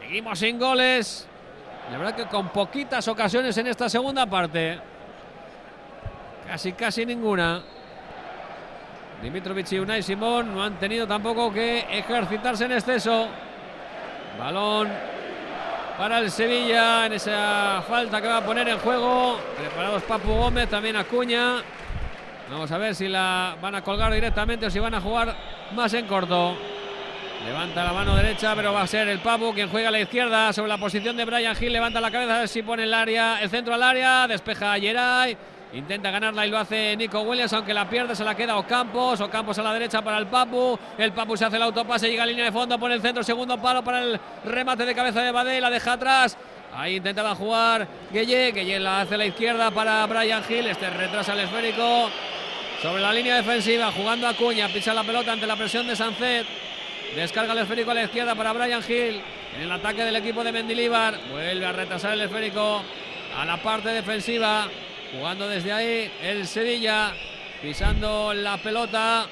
Seguimos 0.00 0.38
sin 0.38 0.58
goles. 0.58 1.28
La 1.90 1.98
verdad 1.98 2.14
que 2.14 2.26
con 2.26 2.48
poquitas 2.48 3.06
ocasiones 3.08 3.56
en 3.58 3.66
esta 3.66 3.88
segunda 3.88 4.26
parte. 4.26 4.78
Casi, 6.46 6.72
casi 6.72 7.04
ninguna. 7.04 7.62
Dimitrovic 9.22 9.70
y 9.72 9.78
Unai 9.78 10.02
Simón 10.02 10.54
no 10.54 10.62
han 10.62 10.78
tenido 10.78 11.06
tampoco 11.06 11.52
que 11.52 11.86
ejercitarse 11.90 12.64
en 12.64 12.72
exceso. 12.72 13.28
Balón 14.38 14.88
para 15.98 16.18
el 16.18 16.30
Sevilla 16.30 17.06
en 17.06 17.12
esa 17.12 17.82
falta 17.86 18.20
que 18.20 18.28
va 18.28 18.38
a 18.38 18.44
poner 18.44 18.68
en 18.68 18.78
juego. 18.78 19.38
Preparados 19.56 20.02
Papu 20.02 20.32
Gómez, 20.32 20.68
también 20.68 20.96
Acuña. 20.96 21.62
Vamos 22.50 22.70
a 22.72 22.78
ver 22.78 22.94
si 22.94 23.08
la 23.08 23.56
van 23.62 23.74
a 23.74 23.82
colgar 23.82 24.12
directamente 24.12 24.66
o 24.66 24.70
si 24.70 24.78
van 24.78 24.94
a 24.94 25.00
jugar 25.00 25.34
más 25.74 25.94
en 25.94 26.06
corto. 26.06 26.56
Levanta 27.44 27.82
la 27.82 27.92
mano 27.92 28.14
derecha, 28.14 28.54
pero 28.54 28.72
va 28.72 28.82
a 28.82 28.86
ser 28.86 29.08
el 29.08 29.18
Papu 29.18 29.52
quien 29.52 29.68
juega 29.68 29.88
a 29.88 29.90
la 29.90 30.00
izquierda 30.00 30.52
sobre 30.52 30.68
la 30.68 30.78
posición 30.78 31.16
de 31.16 31.24
Brian 31.24 31.56
Hill. 31.60 31.72
Levanta 31.72 32.00
la 32.00 32.10
cabeza 32.10 32.36
a 32.36 32.38
ver 32.40 32.48
si 32.48 32.62
pone 32.62 32.84
el 32.84 32.94
área, 32.94 33.42
el 33.42 33.50
centro 33.50 33.74
al 33.74 33.82
área, 33.82 34.28
despeja 34.28 34.72
a 34.72 34.78
Geray. 34.78 35.36
Intenta 35.72 36.10
ganarla 36.10 36.46
y 36.46 36.50
lo 36.50 36.58
hace 36.58 36.96
Nico 36.96 37.20
Williams, 37.22 37.52
aunque 37.52 37.74
la 37.74 37.88
pierde, 37.88 38.14
se 38.14 38.22
la 38.22 38.36
queda 38.36 38.56
Ocampos. 38.56 39.20
Ocampos 39.20 39.58
a 39.58 39.62
la 39.62 39.72
derecha 39.72 40.02
para 40.02 40.18
el 40.18 40.28
Papu. 40.28 40.78
El 40.96 41.12
Papu 41.12 41.36
se 41.36 41.44
hace 41.44 41.56
el 41.56 41.62
autopase, 41.62 42.08
llega 42.08 42.22
a 42.22 42.26
línea 42.26 42.44
de 42.44 42.52
fondo, 42.52 42.78
pone 42.78 42.94
el 42.94 43.02
centro, 43.02 43.24
segundo 43.24 43.60
palo 43.60 43.82
para 43.82 44.04
el 44.04 44.20
remate 44.44 44.84
de 44.84 44.94
cabeza 44.94 45.22
de 45.22 45.32
Badé, 45.32 45.60
la 45.60 45.70
deja 45.70 45.94
atrás. 45.94 46.38
Ahí 46.74 46.96
intentaba 46.96 47.34
jugar 47.34 47.88
Gueye, 48.12 48.52
Gueye 48.52 48.78
la 48.78 49.00
hace 49.00 49.16
a 49.16 49.18
la 49.18 49.26
izquierda 49.26 49.70
para 49.72 50.06
Brian 50.06 50.42
Hill. 50.48 50.68
Este 50.68 50.88
retrasa 50.90 51.32
el 51.32 51.40
esférico 51.40 52.08
sobre 52.80 53.02
la 53.02 53.12
línea 53.12 53.36
defensiva, 53.36 53.90
jugando 53.90 54.28
a 54.28 54.34
Cuña, 54.34 54.68
pisa 54.68 54.94
la 54.94 55.02
pelota 55.02 55.32
ante 55.32 55.46
la 55.46 55.56
presión 55.56 55.86
de 55.88 55.96
Sancet. 55.96 56.46
Descarga 57.14 57.52
el 57.52 57.58
esférico 57.58 57.90
a 57.90 57.94
la 57.94 58.04
izquierda 58.04 58.34
para 58.34 58.52
Brian 58.54 58.82
Hill. 58.88 59.20
En 59.56 59.62
el 59.62 59.72
ataque 59.72 60.02
del 60.02 60.16
equipo 60.16 60.42
de 60.42 60.50
Mendilibar. 60.50 61.18
Vuelve 61.30 61.66
a 61.66 61.72
retrasar 61.72 62.14
el 62.14 62.22
esférico 62.22 62.82
a 63.36 63.44
la 63.44 63.62
parte 63.62 63.90
defensiva. 63.90 64.66
Jugando 65.12 65.46
desde 65.46 65.72
ahí 65.72 66.10
el 66.22 66.46
Sevilla. 66.46 67.12
Pisando 67.60 68.32
la 68.32 68.56
pelota 68.56 69.26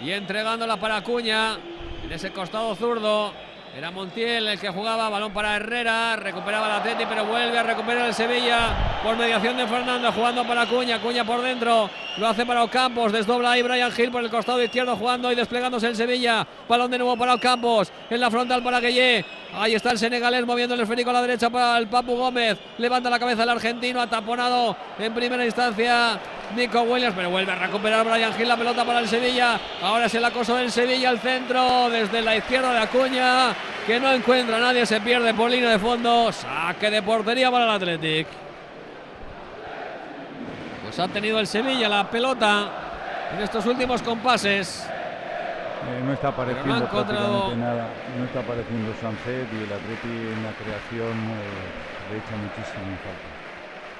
y 0.00 0.10
entregándola 0.10 0.76
para 0.76 0.96
Acuña. 0.96 1.56
En 2.04 2.10
ese 2.10 2.32
costado 2.32 2.74
zurdo. 2.74 3.32
Era 3.76 3.92
Montiel 3.92 4.48
el 4.48 4.58
que 4.58 4.68
jugaba, 4.68 5.08
balón 5.08 5.32
para 5.32 5.54
Herrera, 5.54 6.16
recuperaba 6.16 6.66
el 6.66 6.72
Atleti, 6.72 7.04
pero 7.08 7.24
vuelve 7.24 7.56
a 7.56 7.62
recuperar 7.62 8.08
el 8.08 8.14
Sevilla 8.14 8.98
por 9.00 9.16
mediación 9.16 9.56
de 9.56 9.66
Fernando, 9.66 10.10
jugando 10.10 10.44
para 10.44 10.62
Acuña, 10.62 10.96
Acuña 10.96 11.24
por 11.24 11.40
dentro, 11.40 11.88
lo 12.18 12.26
hace 12.26 12.44
para 12.44 12.64
Ocampos, 12.64 13.12
desdobla 13.12 13.52
ahí 13.52 13.62
Brian 13.62 13.92
Hill 13.96 14.10
por 14.10 14.24
el 14.24 14.30
costado 14.30 14.60
izquierdo, 14.60 14.96
jugando 14.96 15.30
y 15.30 15.36
desplegándose 15.36 15.86
el 15.86 15.94
Sevilla, 15.94 16.44
balón 16.68 16.90
de 16.90 16.98
nuevo 16.98 17.16
para 17.16 17.34
Ocampos, 17.34 17.92
en 18.10 18.20
la 18.20 18.28
frontal 18.28 18.60
para 18.60 18.80
Gueye, 18.80 19.24
ahí 19.54 19.74
está 19.74 19.92
el 19.92 19.98
senegalés 19.98 20.44
moviendo 20.44 20.74
el 20.74 20.80
esférico 20.80 21.10
a 21.10 21.12
la 21.12 21.22
derecha 21.22 21.48
para 21.48 21.78
el 21.78 21.86
Papu 21.86 22.16
Gómez, 22.16 22.58
levanta 22.78 23.08
la 23.08 23.20
cabeza 23.20 23.44
el 23.44 23.50
argentino, 23.50 24.00
ataponado 24.00 24.76
en 24.98 25.14
primera 25.14 25.44
instancia 25.44 26.18
Nico 26.56 26.82
Williams, 26.82 27.14
pero 27.16 27.30
vuelve 27.30 27.52
a 27.52 27.54
recuperar 27.54 28.04
Brian 28.04 28.32
Hill 28.38 28.48
la 28.48 28.56
pelota 28.56 28.84
para 28.84 28.98
el 28.98 29.08
Sevilla. 29.08 29.58
Ahora 29.82 30.06
es 30.06 30.14
el 30.14 30.24
acoso 30.24 30.56
del 30.56 30.70
Sevilla 30.70 31.10
al 31.10 31.20
centro, 31.20 31.88
desde 31.90 32.22
la 32.22 32.36
izquierda 32.36 32.72
de 32.72 32.78
Acuña, 32.78 33.54
que 33.86 33.98
no 34.00 34.12
encuentra 34.12 34.56
a 34.56 34.60
nadie, 34.60 34.84
se 34.86 35.00
pierde 35.00 35.32
por 35.34 35.50
línea 35.50 35.70
de 35.70 35.78
fondo. 35.78 36.30
Saque 36.32 36.90
de 36.90 37.02
portería 37.02 37.50
para 37.50 37.64
el 37.64 37.70
Athletic. 37.70 38.26
Pues 40.84 40.98
ha 40.98 41.08
tenido 41.08 41.38
el 41.38 41.46
Sevilla 41.46 41.88
la 41.88 42.10
pelota 42.10 42.68
en 43.36 43.42
estos 43.42 43.64
últimos 43.66 44.02
compases. 44.02 44.86
Eh, 45.88 46.02
no 46.04 46.12
está 46.12 46.28
apareciendo 46.28 46.74
encontrado- 46.76 47.46
prácticamente 47.46 47.56
nada. 47.56 47.86
No 48.18 48.24
está 48.24 48.40
apareciendo 48.40 48.92
Sancet 49.00 49.48
y 49.52 49.56
el 49.64 49.72
Atleti 49.72 50.08
en 50.08 50.42
la 50.42 50.52
creación 50.52 51.16
eh, 51.16 52.10
le 52.10 52.18
echa 52.18 52.36
muchísimo 52.36 52.84
en 52.90 52.98
falta. 52.98 53.28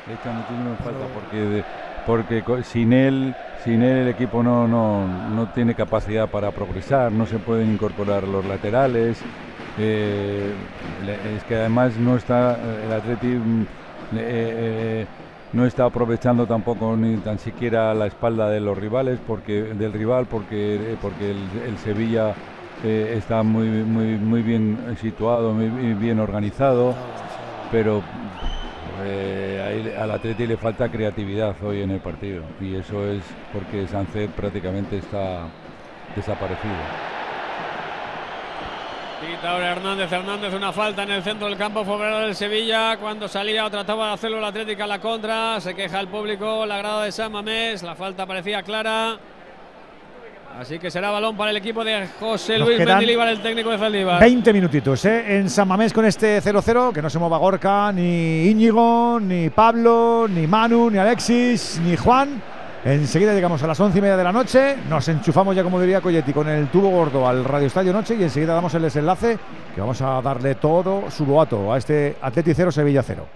Le 0.07 0.15
echa 0.15 0.31
muchísimo 0.31 0.71
en 0.71 0.77
falta 0.79 1.07
porque, 1.15 1.37
de- 1.37 1.65
porque 2.07 2.65
sin 2.65 2.93
él, 2.93 3.35
sin 3.65 3.83
él 3.83 3.99
el 3.99 4.09
equipo 4.09 4.43
no, 4.43 4.67
no, 4.67 5.07
no 5.07 5.47
tiene 5.53 5.75
capacidad 5.75 6.29
para 6.29 6.51
progresar, 6.51 7.13
no 7.13 7.25
se 7.27 7.39
pueden 7.39 7.73
incorporar 7.73 8.25
los 8.25 8.45
laterales. 8.45 9.23
Eh, 9.83 10.55
es 11.37 11.45
que 11.45 11.55
además 11.55 11.97
no 11.97 12.17
está 12.17 12.55
eh, 12.55 12.85
el 12.85 12.93
Atleti 12.93 13.27
mm, 13.29 13.67
eh, 14.17 15.07
no 15.53 15.67
está 15.67 15.87
aprovechando 15.87 16.47
tampoco 16.47 16.97
ni 16.97 17.17
tan 17.19 17.39
siquiera 17.39 17.95
la 17.95 18.07
espalda 18.07 18.51
de 18.51 18.61
los 18.61 18.77
rivales 18.77 19.19
porque 19.27 19.63
del 19.63 19.93
rival 19.93 20.27
porque 20.27 20.97
porque 21.01 21.31
el, 21.31 21.79
Sevilla 21.79 22.35
está 22.85 23.43
muy 23.43 23.69
muy 23.69 24.17
muy 24.17 24.43
bien 24.43 24.97
situado 25.01 25.53
muy, 25.53 25.95
bien 25.95 26.21
organizado 26.21 26.95
pero 27.73 28.03
al 29.99 30.11
Atleti 30.11 30.47
le 30.47 30.57
falta 30.57 30.89
creatividad 30.89 31.57
hoy 31.63 31.83
en 31.83 31.91
el 31.91 32.01
partido 32.01 32.43
y 32.61 32.75
eso 32.75 33.07
es 33.07 33.23
porque 33.53 33.87
Sánchez 33.87 34.31
prácticamente 34.37 34.99
está 34.99 35.49
desaparecido. 36.15 37.20
Quita 39.21 39.51
ahora 39.51 39.73
Hernández, 39.73 40.11
Hernández, 40.11 40.55
una 40.55 40.73
falta 40.73 41.03
en 41.03 41.11
el 41.11 41.23
centro 41.23 41.47
del 41.47 41.59
campo 41.59 41.85
favorable 41.85 42.25
del 42.25 42.35
Sevilla. 42.35 42.97
Cuando 42.97 43.29
salía 43.29 43.69
trataba 43.69 44.09
de 44.09 44.15
hacerlo 44.15 44.41
la 44.41 44.49
Atlética 44.49 44.85
a 44.85 44.87
la 44.87 44.99
contra. 44.99 45.61
Se 45.61 45.75
queja 45.75 46.01
el 46.01 46.09
público, 46.09 46.65
la 46.65 46.79
grada 46.79 47.05
de 47.05 47.13
San 47.13 47.31
Mamés. 47.31 47.83
La 47.83 47.95
falta 47.95 48.25
parecía 48.25 48.63
clara. 48.63 49.19
Así 50.59 50.79
que 50.79 50.91
será 50.91 51.11
balón 51.11 51.37
para 51.37 51.51
el 51.51 51.59
equipo 51.59 51.85
de 51.85 52.09
José 52.19 52.59
Luis 52.59 52.79
Mendilibar, 52.79 53.29
el 53.29 53.43
técnico 53.43 53.71
de 53.71 53.79
Zaldívar. 53.79 54.21
20 54.21 54.53
minutitos 54.55 55.05
¿eh? 55.05 55.37
en 55.37 55.51
San 55.51 55.69
Mamés 55.69 55.93
con 55.93 56.07
este 56.07 56.43
0-0, 56.43 56.93
que 56.93 57.03
no 57.03 57.11
se 57.11 57.19
mueva 57.19 57.37
Gorka, 57.37 57.93
ni 57.93 58.47
Íñigo, 58.47 59.21
ni 59.21 59.51
Pablo, 59.51 60.27
ni 60.29 60.47
Manu, 60.47 60.91
ni 60.91 60.97
Alexis, 60.97 61.79
ni 61.85 61.95
Juan. 61.95 62.43
Enseguida 62.85 63.35
llegamos 63.35 63.63
a 63.63 63.67
las 63.67 63.79
once 63.79 63.99
y 63.99 64.01
media 64.01 64.17
de 64.17 64.25
la 64.25 64.33
noche, 64.33 64.77
nos 64.89 65.07
enchufamos 65.07 65.55
ya, 65.55 65.63
como 65.63 65.79
diría 65.79 66.01
Coyetti, 66.01 66.33
con 66.33 66.49
el 66.49 66.69
tubo 66.69 66.89
gordo 66.89 67.29
al 67.29 67.45
Radio 67.45 67.67
Estadio 67.67 67.93
Noche 67.93 68.15
y 68.19 68.23
enseguida 68.23 68.55
damos 68.55 68.73
el 68.73 68.81
desenlace 68.81 69.39
que 69.75 69.81
vamos 69.83 70.01
a 70.01 70.23
darle 70.23 70.55
todo 70.55 71.11
su 71.11 71.27
boato 71.27 71.71
a 71.75 71.77
este 71.77 72.17
Atleti 72.23 72.55
0 72.55 72.73
Sevilla 72.73 73.03
0. 73.03 73.27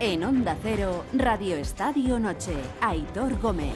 En 0.00 0.24
Onda 0.24 0.56
Cero, 0.60 1.04
Radio 1.14 1.56
Estadio 1.56 2.18
Noche, 2.18 2.54
Aitor 2.80 3.38
Gómez. 3.40 3.72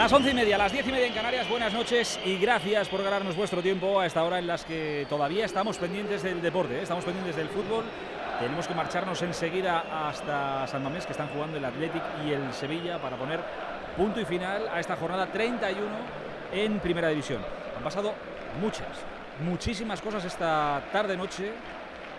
Las 0.00 0.14
once 0.14 0.30
y 0.30 0.34
media, 0.34 0.56
las 0.56 0.72
diez 0.72 0.88
y 0.88 0.92
media 0.92 1.08
en 1.08 1.12
Canarias, 1.12 1.46
buenas 1.46 1.74
noches 1.74 2.18
y 2.24 2.38
gracias 2.38 2.88
por 2.88 3.02
ganarnos 3.02 3.36
vuestro 3.36 3.60
tiempo 3.60 4.00
a 4.00 4.06
esta 4.06 4.24
hora 4.24 4.38
en 4.38 4.46
las 4.46 4.64
que 4.64 5.06
todavía 5.10 5.44
estamos 5.44 5.76
pendientes 5.76 6.22
del 6.22 6.40
deporte, 6.40 6.78
¿eh? 6.78 6.82
estamos 6.84 7.04
pendientes 7.04 7.36
del 7.36 7.50
fútbol. 7.50 7.84
Tenemos 8.38 8.66
que 8.66 8.72
marcharnos 8.72 9.20
enseguida 9.20 10.08
hasta 10.08 10.66
San 10.68 10.82
Mamés, 10.82 11.04
que 11.04 11.12
están 11.12 11.28
jugando 11.28 11.58
el 11.58 11.64
Athletic 11.66 12.02
y 12.26 12.32
el 12.32 12.50
Sevilla 12.54 12.96
para 12.96 13.18
poner 13.18 13.40
punto 13.94 14.18
y 14.18 14.24
final 14.24 14.70
a 14.72 14.80
esta 14.80 14.96
jornada 14.96 15.26
31 15.26 15.86
en 16.54 16.80
Primera 16.80 17.08
División. 17.08 17.42
Han 17.76 17.84
pasado 17.84 18.14
muchas, 18.58 19.04
muchísimas 19.44 20.00
cosas 20.00 20.24
esta 20.24 20.82
tarde-noche, 20.94 21.52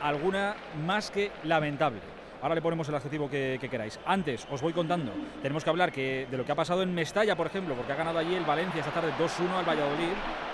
alguna 0.03 0.56
más 0.85 1.10
que 1.10 1.32
lamentable. 1.45 2.20
Ahora 2.42 2.56
le 2.56 2.61
ponemos 2.61 2.90
el 2.90 2.95
adjetivo 2.95 3.30
que, 3.30 3.60
queráis. 3.70 4.00
Antes, 4.03 4.48
os 4.50 4.64
voy 4.64 4.74
contando, 4.74 5.11
tenemos 5.44 5.64
que 5.64 5.70
hablar 5.70 5.92
de 5.92 6.28
lo 6.32 6.44
que 6.44 6.52
ha 6.52 6.56
pasado 6.56 6.82
en 6.82 6.94
Mestalla, 6.94 7.36
por 7.36 7.45
ejemplo, 7.45 7.76
porque 7.76 7.94
ha 7.94 7.95
ganado 7.95 8.18
allí 8.18 8.34
el 8.34 8.45
Valencia 8.45 8.80
esta 8.80 8.92
tarde 8.92 9.14
2-1 9.20 9.60
al 9.60 9.66
Valladolid 9.66 10.10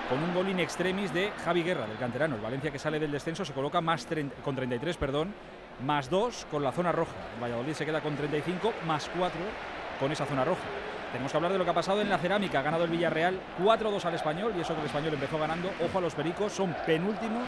con 0.10 0.22
un 0.22 0.34
gol 0.34 0.50
in 0.50 0.60
extremis 0.60 1.14
de 1.14 1.32
Javi 1.46 1.64
Guerra, 1.64 1.88
del 1.88 1.98
canterano. 1.98 2.36
El 2.36 2.42
Valencia 2.42 2.72
que 2.72 2.80
sale 2.80 3.00
del 3.00 3.12
descenso 3.12 3.46
se 3.46 3.54
coloca 3.54 3.80
más 3.80 4.06
con 4.44 4.56
33, 4.56 4.98
perdón, 4.98 5.34
más 5.86 6.10
2 6.10 6.48
con 6.52 6.62
la 6.62 6.74
zona 6.74 6.92
roja. 6.92 7.16
El 7.36 7.44
Valladolid 7.44 7.74
se 7.74 7.86
queda 7.86 8.02
con 8.02 8.18
35, 8.18 8.74
más 8.86 9.10
4 9.18 9.40
con 9.98 10.12
esa 10.12 10.26
zona 10.26 10.44
roja. 10.44 10.68
Tenemos 11.14 11.32
que 11.32 11.38
hablar 11.38 11.54
de 11.54 11.58
lo 11.58 11.64
que 11.64 11.72
ha 11.72 11.74
pasado 11.74 12.02
en 12.02 12.10
la 12.10 12.18
cerámica. 12.18 12.60
Ha 12.60 12.64
ganado 12.64 12.84
el 12.84 12.90
Villarreal 12.90 13.40
4-2 13.64 14.04
al 14.04 14.16
español 14.16 14.54
y 14.58 14.60
eso 14.60 14.74
que 14.74 14.82
el 14.82 14.88
español 14.88 15.14
empezó 15.14 15.40
ganando. 15.40 15.72
Ojo 15.82 16.00
a 16.00 16.02
los 16.02 16.16
pericos, 16.16 16.52
son 16.52 16.76
penúltimos 16.86 17.48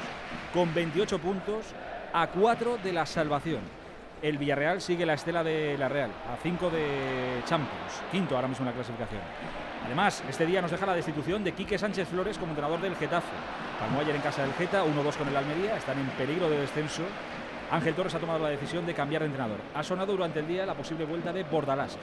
con 0.54 0.74
28 0.74 1.20
puntos 1.20 1.74
a 2.14 2.28
4 2.28 2.78
de 2.78 2.94
la 2.94 3.06
salvación 3.06 3.79
el 4.22 4.38
Villarreal 4.38 4.82
sigue 4.82 5.06
la 5.06 5.14
estela 5.14 5.44
de 5.44 5.78
la 5.78 5.88
Real, 5.88 6.12
a 6.32 6.36
5 6.42 6.70
de 6.70 7.42
Champions, 7.46 8.04
quinto 8.12 8.36
ahora 8.36 8.48
mismo 8.48 8.64
en 8.64 8.72
la 8.72 8.76
clasificación. 8.76 9.22
Además, 9.86 10.24
este 10.30 10.46
día 10.46 10.62
nos 10.62 10.72
deja 10.72 10.86
la 10.86 10.94
destitución 10.94 11.44
de 11.44 11.54
Quique 11.54 11.78
Sánchez 11.78 12.08
Flores 12.10 12.38
como 12.38 12.52
entrenador 12.52 12.82
del 12.82 12.96
Getafe. 12.96 13.32
Palmó 13.80 14.02
ayer 14.02 14.16
en 14.16 14.22
casa 14.22 14.42
del 14.42 14.54
Geta, 14.54 14.84
1-2 14.84 15.16
con 15.16 15.28
el 15.28 15.36
Almería, 15.36 15.78
están 15.78 15.98
en 16.00 16.08
peligro 16.10 16.50
de 16.50 16.60
descenso. 16.60 17.04
Ángel 17.72 17.96
Torres 17.96 18.14
ha 18.16 18.20
tomado 18.20 18.40
la 18.40 18.50
decisión 18.50 18.86
de 18.86 18.94
cambiar 18.94 19.22
de 19.22 19.28
entrenador. 19.28 19.60
Ha 19.74 19.84
sonado 19.84 20.12
durante 20.12 20.40
el 20.40 20.48
día 20.48 20.66
la 20.66 20.74
posible 20.74 21.06
vuelta 21.06 21.32
de 21.32 21.44
Bordalás. 21.44 21.98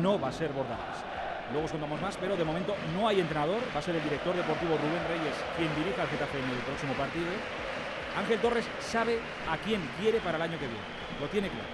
No 0.00 0.18
va 0.18 0.28
a 0.28 0.32
ser 0.32 0.52
Bordalás. 0.52 1.04
Luego 1.52 1.66
os 1.66 1.72
contamos 1.72 2.00
más, 2.00 2.16
pero 2.16 2.36
de 2.36 2.44
momento 2.44 2.74
no 2.96 3.06
hay 3.06 3.20
entrenador. 3.20 3.60
Va 3.74 3.78
a 3.78 3.82
ser 3.82 3.94
el 3.94 4.02
director 4.02 4.34
deportivo 4.34 4.76
Rubén 4.76 5.04
Reyes 5.08 5.36
quien 5.56 5.74
dirija 5.76 6.02
al 6.02 6.08
Getafe 6.08 6.38
en 6.38 6.50
el 6.50 6.64
próximo 6.64 6.94
partido. 6.94 7.30
Ángel 8.18 8.38
Torres 8.40 8.66
sabe 8.80 9.18
a 9.50 9.56
quién 9.58 9.82
quiere 10.00 10.20
para 10.20 10.36
el 10.36 10.42
año 10.42 10.58
que 10.58 10.66
viene 10.66 11.03
lo 11.20 11.26
tiene 11.28 11.48
claro. 11.48 11.68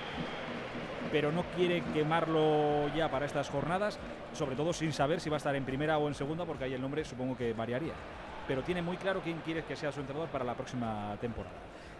Pero 1.12 1.32
no 1.32 1.42
quiere 1.56 1.82
quemarlo 1.92 2.88
ya 2.94 3.10
para 3.10 3.26
estas 3.26 3.48
jornadas, 3.48 3.98
sobre 4.32 4.54
todo 4.54 4.72
sin 4.72 4.92
saber 4.92 5.20
si 5.20 5.28
va 5.28 5.36
a 5.36 5.38
estar 5.38 5.54
en 5.56 5.64
primera 5.64 5.98
o 5.98 6.06
en 6.06 6.14
segunda, 6.14 6.44
porque 6.44 6.64
ahí 6.64 6.74
el 6.74 6.80
nombre 6.80 7.04
supongo 7.04 7.36
que 7.36 7.52
variaría. 7.52 7.94
Pero 8.46 8.62
tiene 8.62 8.82
muy 8.82 8.96
claro 8.96 9.20
quién 9.22 9.38
quiere 9.44 9.64
que 9.64 9.76
sea 9.76 9.92
su 9.92 10.00
entrenador 10.00 10.28
para 10.28 10.44
la 10.44 10.54
próxima 10.54 11.16
temporada. 11.20 11.56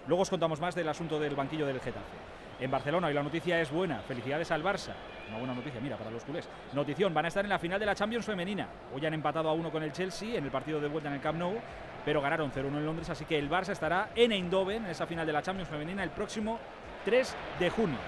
Luego 0.06 0.22
os 0.22 0.30
contamos 0.30 0.60
más 0.60 0.74
del 0.74 0.88
asunto 0.88 1.18
del 1.18 1.34
banquillo 1.34 1.66
del 1.66 1.80
Getafe 1.80 2.40
en 2.60 2.70
Barcelona 2.70 3.10
y 3.10 3.14
la 3.14 3.22
noticia 3.22 3.60
es 3.60 3.70
buena. 3.70 4.00
Felicidades 4.00 4.50
al 4.50 4.62
Barça. 4.62 4.92
Una 5.28 5.38
buena 5.38 5.54
noticia, 5.54 5.80
mira, 5.80 5.96
para 5.96 6.10
los 6.10 6.24
culés. 6.24 6.48
Notición, 6.72 7.14
van 7.14 7.24
a 7.24 7.28
estar 7.28 7.44
en 7.44 7.48
la 7.48 7.58
final 7.58 7.80
de 7.80 7.86
la 7.86 7.94
Champions 7.94 8.26
femenina. 8.26 8.68
Hoy 8.94 9.04
han 9.04 9.14
empatado 9.14 9.48
a 9.48 9.52
uno 9.52 9.70
con 9.70 9.82
el 9.82 9.92
Chelsea 9.92 10.36
en 10.36 10.44
el 10.44 10.50
partido 10.50 10.80
de 10.80 10.88
vuelta 10.88 11.08
en 11.08 11.14
el 11.14 11.20
Camp 11.20 11.38
Nou, 11.38 11.54
pero 12.04 12.20
ganaron 12.20 12.52
0-1 12.52 12.66
en 12.66 12.86
Londres, 12.86 13.10
así 13.10 13.24
que 13.24 13.38
el 13.38 13.48
Barça 13.48 13.70
estará 13.70 14.10
en 14.14 14.32
Eindhoven, 14.32 14.84
en 14.84 14.90
esa 14.90 15.06
final 15.06 15.26
de 15.26 15.32
la 15.32 15.42
Champions 15.42 15.68
femenina, 15.68 16.02
el 16.02 16.10
próximo 16.10 16.58
3 17.04 17.34
de 17.58 17.70
junio. 17.70 17.98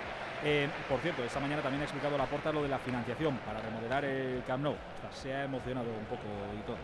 Eh, 0.45 0.69
por 0.89 0.99
cierto, 1.01 1.23
esta 1.23 1.39
mañana 1.39 1.63
también 1.63 1.83
ha 1.83 1.85
explicado 1.85 2.19
la 2.19 2.27
porta 2.27 2.53
lo 2.53 2.63
de 2.63 2.69
la 2.69 2.79
financiación 2.79 3.37
para 3.39 3.61
remodelar 3.61 4.05
el 4.05 4.43
Camp 4.45 4.65
Nou. 4.65 4.75
se 5.13 5.33
ha 5.33 5.45
emocionado 5.45 5.89
un 5.91 6.05
poco 6.07 6.27
y 6.59 6.63
todo. 6.67 6.77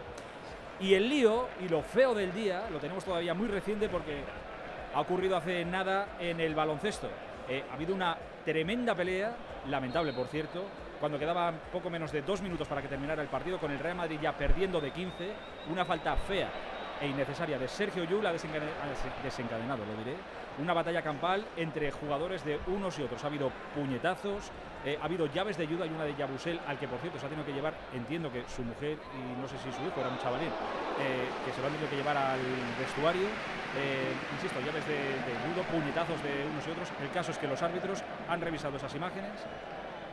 Y 0.80 0.94
el 0.94 1.08
lío 1.08 1.48
y 1.60 1.68
lo 1.68 1.82
feo 1.82 2.14
del 2.14 2.32
día 2.32 2.64
lo 2.70 2.78
tenemos 2.78 3.04
todavía 3.04 3.34
muy 3.34 3.48
reciente 3.48 3.88
porque 3.88 4.22
ha 4.94 5.00
ocurrido 5.00 5.36
hace 5.36 5.64
nada 5.64 6.16
en 6.20 6.38
el 6.40 6.54
baloncesto. 6.54 7.08
Eh, 7.48 7.64
ha 7.68 7.74
habido 7.74 7.94
una 7.94 8.16
tremenda 8.44 8.94
pelea, 8.94 9.34
lamentable 9.66 10.12
por 10.12 10.28
cierto, 10.28 10.64
cuando 11.00 11.18
quedaban 11.18 11.60
poco 11.72 11.90
menos 11.90 12.12
de 12.12 12.22
dos 12.22 12.40
minutos 12.42 12.68
para 12.68 12.80
que 12.80 12.88
terminara 12.88 13.22
el 13.22 13.28
partido, 13.28 13.58
con 13.58 13.72
el 13.72 13.78
Real 13.78 13.96
Madrid 13.96 14.18
ya 14.22 14.36
perdiendo 14.36 14.80
de 14.80 14.92
15, 14.92 15.32
una 15.70 15.84
falta 15.84 16.16
fea 16.16 16.48
e 17.00 17.06
innecesaria 17.06 17.58
de 17.58 17.68
Sergio 17.68 18.04
Yul 18.04 18.26
ha 18.26 18.32
desencadenado, 18.32 19.84
lo 19.84 20.04
diré, 20.04 20.16
una 20.58 20.72
batalla 20.72 21.02
campal 21.02 21.44
entre 21.56 21.90
jugadores 21.90 22.44
de 22.44 22.58
unos 22.66 22.98
y 22.98 23.02
otros. 23.02 23.22
Ha 23.22 23.28
habido 23.28 23.50
puñetazos, 23.74 24.50
eh, 24.84 24.98
ha 25.00 25.04
habido 25.04 25.26
llaves 25.26 25.56
de 25.56 25.64
ayuda 25.64 25.86
y 25.86 25.90
una 25.90 26.04
de 26.04 26.14
Yabusel, 26.14 26.60
al 26.66 26.78
que 26.78 26.88
por 26.88 26.98
cierto 26.98 27.18
se 27.18 27.26
ha 27.26 27.28
tenido 27.28 27.46
que 27.46 27.52
llevar, 27.52 27.74
entiendo 27.94 28.30
que 28.32 28.44
su 28.48 28.62
mujer 28.62 28.98
y 29.14 29.40
no 29.40 29.46
sé 29.48 29.56
si 29.58 29.72
su 29.72 29.82
hijo 29.86 30.00
era 30.00 30.08
un 30.08 30.18
chavalín, 30.18 30.48
eh, 30.48 31.28
que 31.44 31.52
se 31.52 31.60
lo 31.60 31.66
han 31.66 31.72
tenido 31.72 31.90
que 31.90 31.96
llevar 31.96 32.16
al 32.16 32.40
vestuario. 32.78 33.28
Eh, 33.76 34.12
insisto, 34.34 34.60
llaves 34.60 34.86
de, 34.86 34.94
de 34.94 35.62
puñetazos 35.70 36.22
de 36.22 36.46
unos 36.50 36.66
y 36.66 36.70
otros. 36.70 36.88
El 37.02 37.10
caso 37.10 37.30
es 37.30 37.38
que 37.38 37.46
los 37.46 37.62
árbitros 37.62 38.02
han 38.28 38.40
revisado 38.40 38.76
esas 38.76 38.94
imágenes 38.94 39.46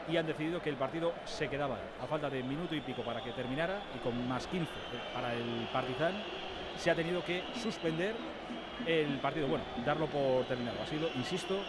y 0.08 0.17
han 0.17 0.27
decidido 0.27 0.61
que 0.61 0.69
el 0.69 0.76
partido 0.76 1.13
se 1.26 1.47
quedaba 1.47 1.77
a 2.01 2.06
falta 2.06 2.29
de 2.29 2.43
minuto 2.43 2.76
y 2.76 2.81
pico 2.81 3.01
para 3.01 3.24
que 3.24 3.31
terminara 3.31 3.79
y 3.95 3.99
con 3.99 4.27
más 4.27 4.45
15 4.47 4.69
para 5.13 5.33
el 5.33 5.67
Partizan 5.74 6.13
se 6.77 6.91
ha 6.91 6.95
tenido 6.95 7.24
que 7.24 7.43
suspender 7.61 8.15
el 8.85 9.19
partido. 9.19 9.47
Bueno, 9.47 9.63
darlo 9.85 10.08
por 10.08 10.45
terminado. 10.45 10.81
Ha 10.81 10.88
sido, 10.88 11.09
insisto, 11.15 11.59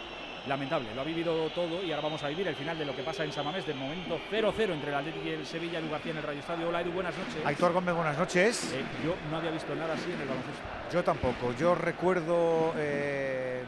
lamentable. 0.47 0.93
Lo 0.95 1.01
ha 1.01 1.03
vivido 1.03 1.49
todo 1.49 1.83
y 1.83 1.91
ahora 1.91 2.03
vamos 2.03 2.23
a 2.23 2.29
vivir 2.29 2.47
el 2.47 2.55
final 2.55 2.77
de 2.77 2.85
lo 2.85 2.95
que 2.95 3.03
pasa 3.03 3.23
en 3.23 3.31
Samamés, 3.31 3.65
del 3.65 3.77
momento 3.77 4.19
0-0 4.31 4.73
entre 4.73 4.89
el 4.89 4.95
Atlético 4.95 5.25
y 5.25 5.31
el 5.31 5.45
Sevilla, 5.45 5.79
Edu 5.79 5.89
García 5.89 6.11
en 6.11 6.17
el 6.17 6.23
Rayo 6.23 6.39
Estadio. 6.39 6.69
Hola 6.69 6.81
Edu, 6.81 6.91
buenas 6.91 7.15
noches. 7.17 7.45
Aitor 7.45 7.73
Gómez, 7.73 7.95
buenas 7.95 8.17
noches. 8.17 8.73
Eh, 8.73 8.83
yo 9.03 9.15
no 9.29 9.37
había 9.37 9.51
visto 9.51 9.75
nada 9.75 9.93
así 9.93 10.11
en 10.11 10.21
el 10.21 10.27
baloncesto. 10.27 10.61
Yo 10.91 11.03
tampoco. 11.03 11.53
Yo 11.59 11.75
recuerdo 11.75 12.73
eh, 12.77 13.63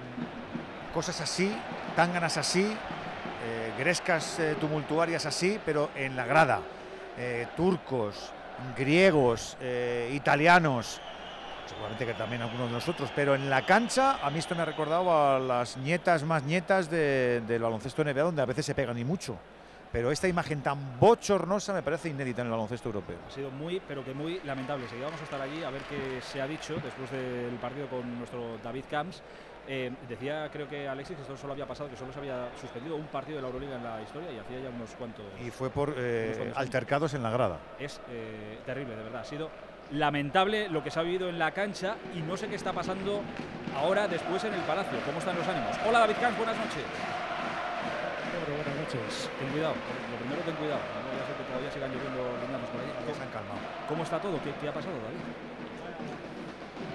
cosas 0.93 1.19
así, 1.21 1.53
tanganas 1.95 2.37
así, 2.37 2.61
eh, 2.61 3.73
grescas 3.77 4.39
tumultuarias 4.59 5.25
así, 5.25 5.59
pero 5.65 5.89
en 5.95 6.15
la 6.15 6.25
grada. 6.25 6.61
Turcos, 7.57 8.31
griegos, 8.77 9.57
italianos, 10.13 11.01
seguramente 11.79 12.05
que 12.05 12.13
también 12.13 12.41
algunos 12.41 12.67
de 12.67 12.73
nosotros, 12.73 13.09
pero 13.15 13.35
en 13.35 13.49
la 13.49 13.65
cancha 13.65 14.17
a 14.21 14.29
mí 14.29 14.39
esto 14.39 14.53
me 14.53 14.63
ha 14.63 14.65
recordado 14.65 15.09
a 15.11 15.39
las 15.39 15.77
nietas 15.77 16.23
más 16.23 16.43
nietas 16.43 16.89
de- 16.89 17.41
del 17.47 17.61
baloncesto 17.61 18.01
NBA, 18.03 18.21
donde 18.23 18.41
a 18.41 18.45
veces 18.45 18.65
se 18.65 18.75
pegan 18.75 18.97
y 18.97 19.05
mucho. 19.05 19.37
Pero 19.91 20.11
esta 20.11 20.27
imagen 20.27 20.61
tan 20.61 20.99
bochornosa 20.99 21.73
me 21.73 21.81
parece 21.81 22.09
inédita 22.09 22.41
en 22.41 22.47
el 22.47 22.51
baloncesto 22.51 22.89
europeo. 22.89 23.17
Ha 23.27 23.31
sido 23.31 23.49
muy, 23.49 23.81
pero 23.87 24.03
que 24.03 24.13
muy 24.13 24.41
lamentable. 24.43 24.87
Seguida 24.89 25.05
vamos 25.05 25.21
a 25.21 25.23
estar 25.23 25.41
allí 25.41 25.63
a 25.63 25.69
ver 25.69 25.81
qué 25.83 26.21
se 26.21 26.41
ha 26.41 26.47
dicho 26.47 26.75
después 26.83 27.09
del 27.11 27.55
partido 27.61 27.87
con 27.87 28.17
nuestro 28.19 28.57
David 28.61 28.83
Camps. 28.91 29.23
Eh, 29.67 29.91
decía, 30.09 30.49
creo 30.51 30.67
que 30.67 30.87
Alexis, 30.87 31.15
que 31.15 31.21
esto 31.21 31.37
solo 31.37 31.53
había 31.53 31.65
pasado, 31.67 31.89
que 31.89 31.95
solo 31.95 32.11
se 32.11 32.19
había 32.19 32.49
suspendido 32.59 32.95
un 32.97 33.05
partido 33.07 33.37
de 33.37 33.41
la 33.43 33.47
Euroliga 33.47 33.75
en 33.77 33.83
la 33.83 34.01
historia 34.01 34.31
y 34.31 34.37
hacía 34.39 34.59
ya 34.59 34.69
unos 34.69 34.89
cuantos. 34.95 35.25
Y 35.43 35.49
fue 35.49 35.69
por 35.69 35.93
eh, 35.97 36.51
altercados 36.55 37.13
en 37.13 37.23
la 37.23 37.29
grada. 37.31 37.57
Es 37.79 38.01
eh, 38.09 38.59
terrible, 38.65 38.95
de 38.95 39.03
verdad. 39.03 39.21
Ha 39.21 39.25
sido 39.25 39.49
lamentable 39.91 40.69
lo 40.69 40.83
que 40.83 40.91
se 40.91 40.99
ha 40.99 41.03
vivido 41.03 41.29
en 41.29 41.39
la 41.39 41.51
cancha 41.51 41.95
y 42.15 42.21
no 42.21 42.37
sé 42.37 42.47
qué 42.47 42.55
está 42.55 42.73
pasando 42.73 43.21
ahora 43.75 44.07
después 44.07 44.43
en 44.43 44.53
el 44.53 44.61
Palacio. 44.61 44.99
¿Cómo 45.05 45.19
están 45.19 45.35
los 45.35 45.47
ánimos? 45.47 45.75
Hola 45.87 45.99
David 45.99 46.15
Camps, 46.21 46.37
buenas 46.37 46.57
noches. 46.57 46.83
buenas 48.47 48.75
noches. 48.75 49.29
Ten 49.39 49.49
cuidado, 49.49 49.73
lo 49.73 50.17
primero 50.17 50.41
ten 50.45 50.55
cuidado. 50.55 50.81
No 50.81 51.09
a 51.09 51.25
ser 51.25 51.35
que 51.37 51.45
todavía 51.49 51.71
sigan 51.71 51.89
lloviendo 51.89 52.21
liñazos 52.45 52.69
por 52.69 52.81
ahí. 52.81 52.91
Ya 53.07 53.13
se 53.13 53.23
han 53.23 53.33
calmado. 53.33 53.61
¿Cómo 53.87 54.03
está 54.03 54.21
todo? 54.21 54.37
¿Qué, 54.43 54.53
qué 54.61 54.69
ha 54.69 54.73
pasado, 54.73 54.93
David? 54.93 55.23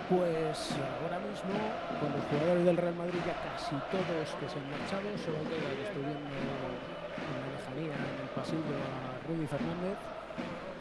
Pues 0.05 0.77
ahora 1.01 1.19
mismo, 1.19 1.57
con 1.99 2.13
los 2.13 2.23
jugadores 2.29 2.65
del 2.65 2.77
Real 2.77 2.95
Madrid 2.95 3.21
ya 3.25 3.35
casi 3.41 3.75
todos 3.89 4.29
que 4.37 4.47
se 4.47 4.61
han 4.61 4.69
marchado, 4.69 5.09
solo 5.17 5.41
queda 5.49 5.73
que 5.73 5.85
estoy 5.89 6.05
viendo 6.05 6.29
en 6.29 7.37
la 7.41 7.49
lejanía, 7.57 7.97
en 7.97 8.21
el 8.21 8.31
pasillo, 8.37 8.77
a 8.85 9.17
Rudy 9.27 9.47
Fernández. 9.49 10.14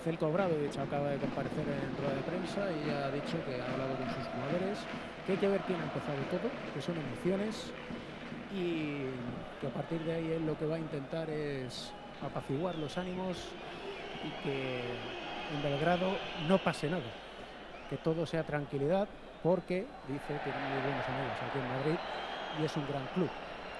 Celko 0.03 0.27
Obradovic 0.27 0.77
acaba 0.77 1.09
de 1.09 1.17
comparecer 1.17 1.63
en 1.63 1.95
rueda 1.95 2.15
de 2.15 2.21
prensa 2.27 2.67
y 2.71 2.89
ha 2.91 3.09
dicho 3.09 3.39
que 3.45 3.61
ha 3.61 3.71
hablado 3.71 3.95
con 3.95 4.07
sus 4.11 4.27
jugadores, 4.27 4.79
que 5.25 5.31
hay 5.31 5.37
que 5.37 5.47
ver 5.47 5.61
quién 5.61 5.79
ha 5.79 5.83
empezado 5.83 6.19
todo, 6.29 6.51
que 6.73 6.81
son 6.81 6.95
emociones 6.97 7.71
y 8.53 9.07
que 9.61 9.67
a 9.67 9.73
partir 9.73 10.01
de 10.03 10.13
ahí 10.13 10.31
él 10.33 10.45
lo 10.45 10.57
que 10.57 10.65
va 10.65 10.75
a 10.75 10.79
intentar 10.79 11.29
es 11.29 11.93
apaciguar 12.21 12.75
los 12.75 12.97
ánimos 12.97 13.37
y 14.23 14.43
que 14.43 14.81
en 15.55 15.63
Belgrado 15.63 16.11
no 16.47 16.57
pase 16.57 16.89
nada, 16.89 17.07
que 17.89 17.95
todo 17.97 18.25
sea 18.25 18.43
tranquilidad, 18.43 19.07
porque 19.41 19.87
dice 20.07 20.33
que 20.43 20.51
tiene 20.51 20.67
muy 20.67 20.81
buenos 20.83 21.07
amigos 21.07 21.37
aquí 21.47 21.59
en 21.59 21.69
Madrid 21.79 21.99
y 22.59 22.65
es 22.65 22.75
un 22.75 22.87
gran 22.87 23.05
club. 23.15 23.29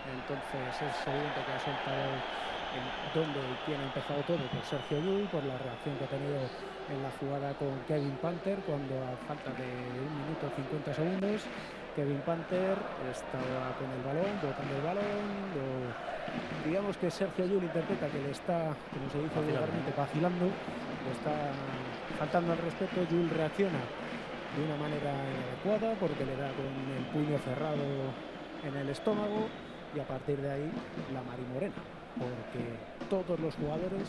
Entonces 0.07 0.71
es 0.71 1.07
evidente 1.07 1.39
que 1.45 1.51
ha 1.51 1.59
soltado 1.59 2.52
en 2.73 2.91
dónde 3.13 3.51
y 3.51 3.55
quién 3.65 3.81
ha 3.81 3.85
empezado 3.85 4.23
todo 4.23 4.47
por 4.49 4.65
Sergio 4.65 4.99
Llull, 4.99 5.29
por 5.29 5.43
la 5.45 5.57
reacción 5.57 5.97
que 5.97 6.03
ha 6.05 6.07
tenido 6.07 6.51
en 6.89 7.01
la 7.01 7.11
jugada 7.11 7.53
con 7.55 7.79
Kevin 7.85 8.17
Panther 8.17 8.63
cuando 8.63 9.03
a 9.05 9.17
falta 9.17 9.53
de 9.53 10.01
un 10.01 10.15
minuto 10.17 10.49
50 10.49 10.93
segundos 10.93 11.49
Kevin 11.95 12.23
Panther 12.23 12.83
estaba 13.11 13.73
con 13.75 13.91
el 13.91 14.01
balón, 14.01 14.39
botando 14.41 14.75
el 14.75 14.81
balón, 14.81 15.53
lo- 15.53 15.95
digamos 16.63 16.97
que 16.97 17.11
Sergio 17.11 17.45
Llull 17.45 17.63
interpreta 17.65 18.09
que 18.09 18.19
le 18.19 18.31
está, 18.31 18.75
como 18.91 19.09
se 19.09 19.19
dice 19.19 19.39
vulgarmente, 19.39 19.91
vacilando, 19.93 20.57
le 21.03 21.11
está 21.11 21.53
faltando 22.17 22.51
al 22.51 22.57
respeto, 22.57 23.03
Llull 23.03 23.29
reacciona 23.29 23.87
de 24.55 24.61
una 24.61 24.75
manera 24.77 25.29
inadecuada 25.29 25.95
porque 25.95 26.25
le 26.25 26.35
da 26.35 26.53
con 26.53 26.89
el 26.89 27.05
puño 27.07 27.37
cerrado 27.37 28.15
en 28.61 28.75
el 28.75 28.89
estómago 28.89 29.51
y 29.91 29.99
a 29.99 30.05
partir 30.05 30.41
de 30.41 30.49
ahí 30.51 30.71
la 31.07 31.21
marimorena 31.23 31.92
porque 32.17 32.63
todos 33.09 33.39
los 33.39 33.55
jugadores 33.55 34.07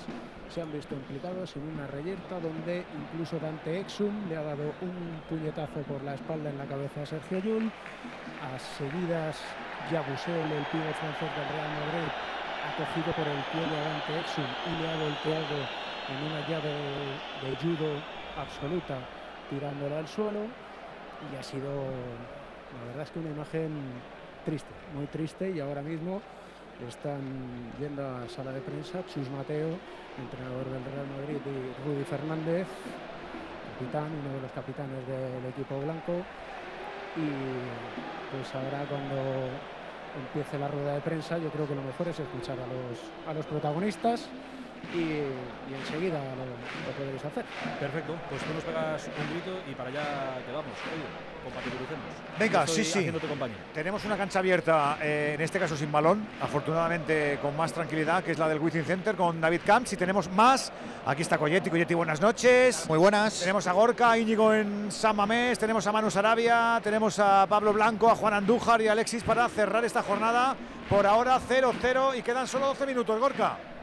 se 0.49 0.61
han 0.61 0.73
visto 0.73 0.95
implicados 0.95 1.57
en 1.57 1.63
una 1.63 1.87
reyerta 1.87 2.41
donde 2.41 2.85
incluso 2.95 3.39
Dante 3.39 3.81
Exum 3.81 4.29
le 4.29 4.37
ha 4.37 4.43
dado 4.43 4.73
un 4.81 5.21
puñetazo 5.29 5.81
por 5.89 6.03
la 6.05 6.15
espalda 6.15 6.51
en 6.51 6.59
la 6.59 6.67
cabeza 6.67 7.03
a 7.03 7.07
Sergio 7.07 7.39
Llull. 7.41 7.71
A 8.45 8.59
seguidas 8.59 9.41
Yabusel, 9.91 10.53
el 10.53 10.65
pibe 10.69 10.93
francés 11.01 11.31
del 11.33 11.49
Real 11.49 11.73
Madrid 11.81 12.09
ha 12.65 12.71
cogido 12.77 13.13
por 13.13 13.27
el 13.29 13.41
cuello 13.53 13.77
a 13.77 13.85
Dante 13.89 14.21
Exum 14.21 14.51
y 14.69 14.73
le 14.81 14.89
ha 14.89 14.97
volteado 14.97 15.59
en 16.09 16.19
una 16.29 16.41
llave 16.49 16.73
de 17.43 17.57
judo 17.57 18.01
absoluta 18.37 18.99
tirándole 19.49 19.97
al 19.97 20.09
suelo. 20.09 20.45
Y 21.33 21.37
ha 21.37 21.43
sido 21.43 21.71
la 22.79 22.87
verdad 22.87 23.03
es 23.05 23.11
que 23.11 23.19
una 23.19 23.31
imagen 23.31 23.71
triste, 24.45 24.71
muy 24.95 25.07
triste. 25.07 25.51
Y 25.51 25.61
ahora 25.61 25.83
mismo 25.83 26.21
están 26.89 27.23
yendo 27.79 28.03
a 28.03 28.29
sala 28.29 28.53
de 28.53 28.61
prensa 28.61 29.05
Chus 29.07 29.31
Mateo, 29.31 29.79
entrenador 30.19 30.67
del 30.67 30.85
Real 30.85 31.07
Madrid 31.07 31.41
y 31.47 31.87
Rudy 31.87 32.05
Fernández, 32.05 32.67
capitán, 33.75 34.11
uno 34.11 34.35
de 34.35 34.41
los 34.43 34.53
capitanes 34.53 35.07
del 35.07 35.47
equipo 35.51 35.79
blanco 35.81 36.23
y 37.17 37.31
pues 38.35 38.55
ahora 38.55 38.85
cuando 38.89 39.51
empiece 40.15 40.59
la 40.59 40.69
rueda 40.69 40.95
de 40.95 41.01
prensa 41.01 41.39
yo 41.39 41.51
creo 41.51 41.67
que 41.67 41.75
lo 41.75 41.83
mejor 41.83 42.09
es 42.09 42.19
escuchar 42.19 42.59
a 42.59 42.67
los, 42.67 42.99
a 43.27 43.35
los 43.35 43.47
protagonistas 43.47 44.29
y, 44.95 45.27
enseguida 45.75 46.21
lo, 46.35 46.45
lo 46.45 47.17
hacer. 47.17 47.45
Perfecto, 47.81 48.15
pues 48.29 48.43
tú 48.43 48.55
nos 48.55 48.65
pegas 48.65 49.09
un 49.09 49.31
grito 49.31 49.59
y 49.71 49.75
para 49.75 49.89
allá 49.89 50.39
te 50.45 50.53
vamos. 50.53 50.75
Compatibilicemos. 51.45 52.03
Venga, 52.39 52.67
sí, 52.67 52.85
sí. 52.85 53.13
Tenemos 53.73 54.05
una 54.05 54.17
cancha 54.17 54.41
abierta, 54.41 54.99
eh, 55.01 55.33
en 55.35 55.41
este 55.41 55.59
caso 55.59 55.77
sin 55.77 55.93
balón, 55.93 56.27
afortunadamente 56.41 57.39
con 57.41 57.57
más 57.57 57.73
tranquilidad, 57.73 58.25
que 58.25 58.33
es 58.33 58.39
la 58.39 58.49
del 58.49 58.59
Wizzing 58.59 58.85
Center 58.85 59.15
con 59.15 59.41
David 59.41 59.61
Camps. 59.65 59.93
Y 59.93 59.97
tenemos 59.97 60.31
más. 60.31 60.73
Aquí 61.07 61.23
está 61.23 61.39
Coyetti. 61.39 61.71
Coyetti, 61.71 61.95
buenas 61.95 62.21
noches. 62.21 62.87
Muy 62.89 62.99
buenas. 62.99 63.41
Tenemos 63.41 63.67
a 63.67 63.73
Gorka, 63.73 64.19
Íñigo 64.19 64.53
en 64.53 64.91
San 64.91 65.15
Mamés, 65.15 65.59
tenemos 65.59 65.87
a 65.87 65.93
Manu 65.93 66.11
Sarabia, 66.11 66.81
tenemos 66.83 67.19
a 67.19 67.47
Pablo 67.47 67.73
Blanco, 67.73 68.11
a 68.11 68.17
Juan 68.17 68.35
Andújar 68.35 68.81
y 68.81 68.89
a 68.89 68.93
Alexis 68.93 69.23
para 69.23 69.49
cerrar 69.49 69.85
esta 69.85 70.03
jornada. 70.03 70.57
Por 70.89 71.07
ahora 71.07 71.39
0-0 71.41 72.19
y 72.19 72.23
quedan 72.23 72.47
solo 72.49 72.67
12 72.67 72.87
minutos, 72.87 73.19
Gorka. 73.21 73.74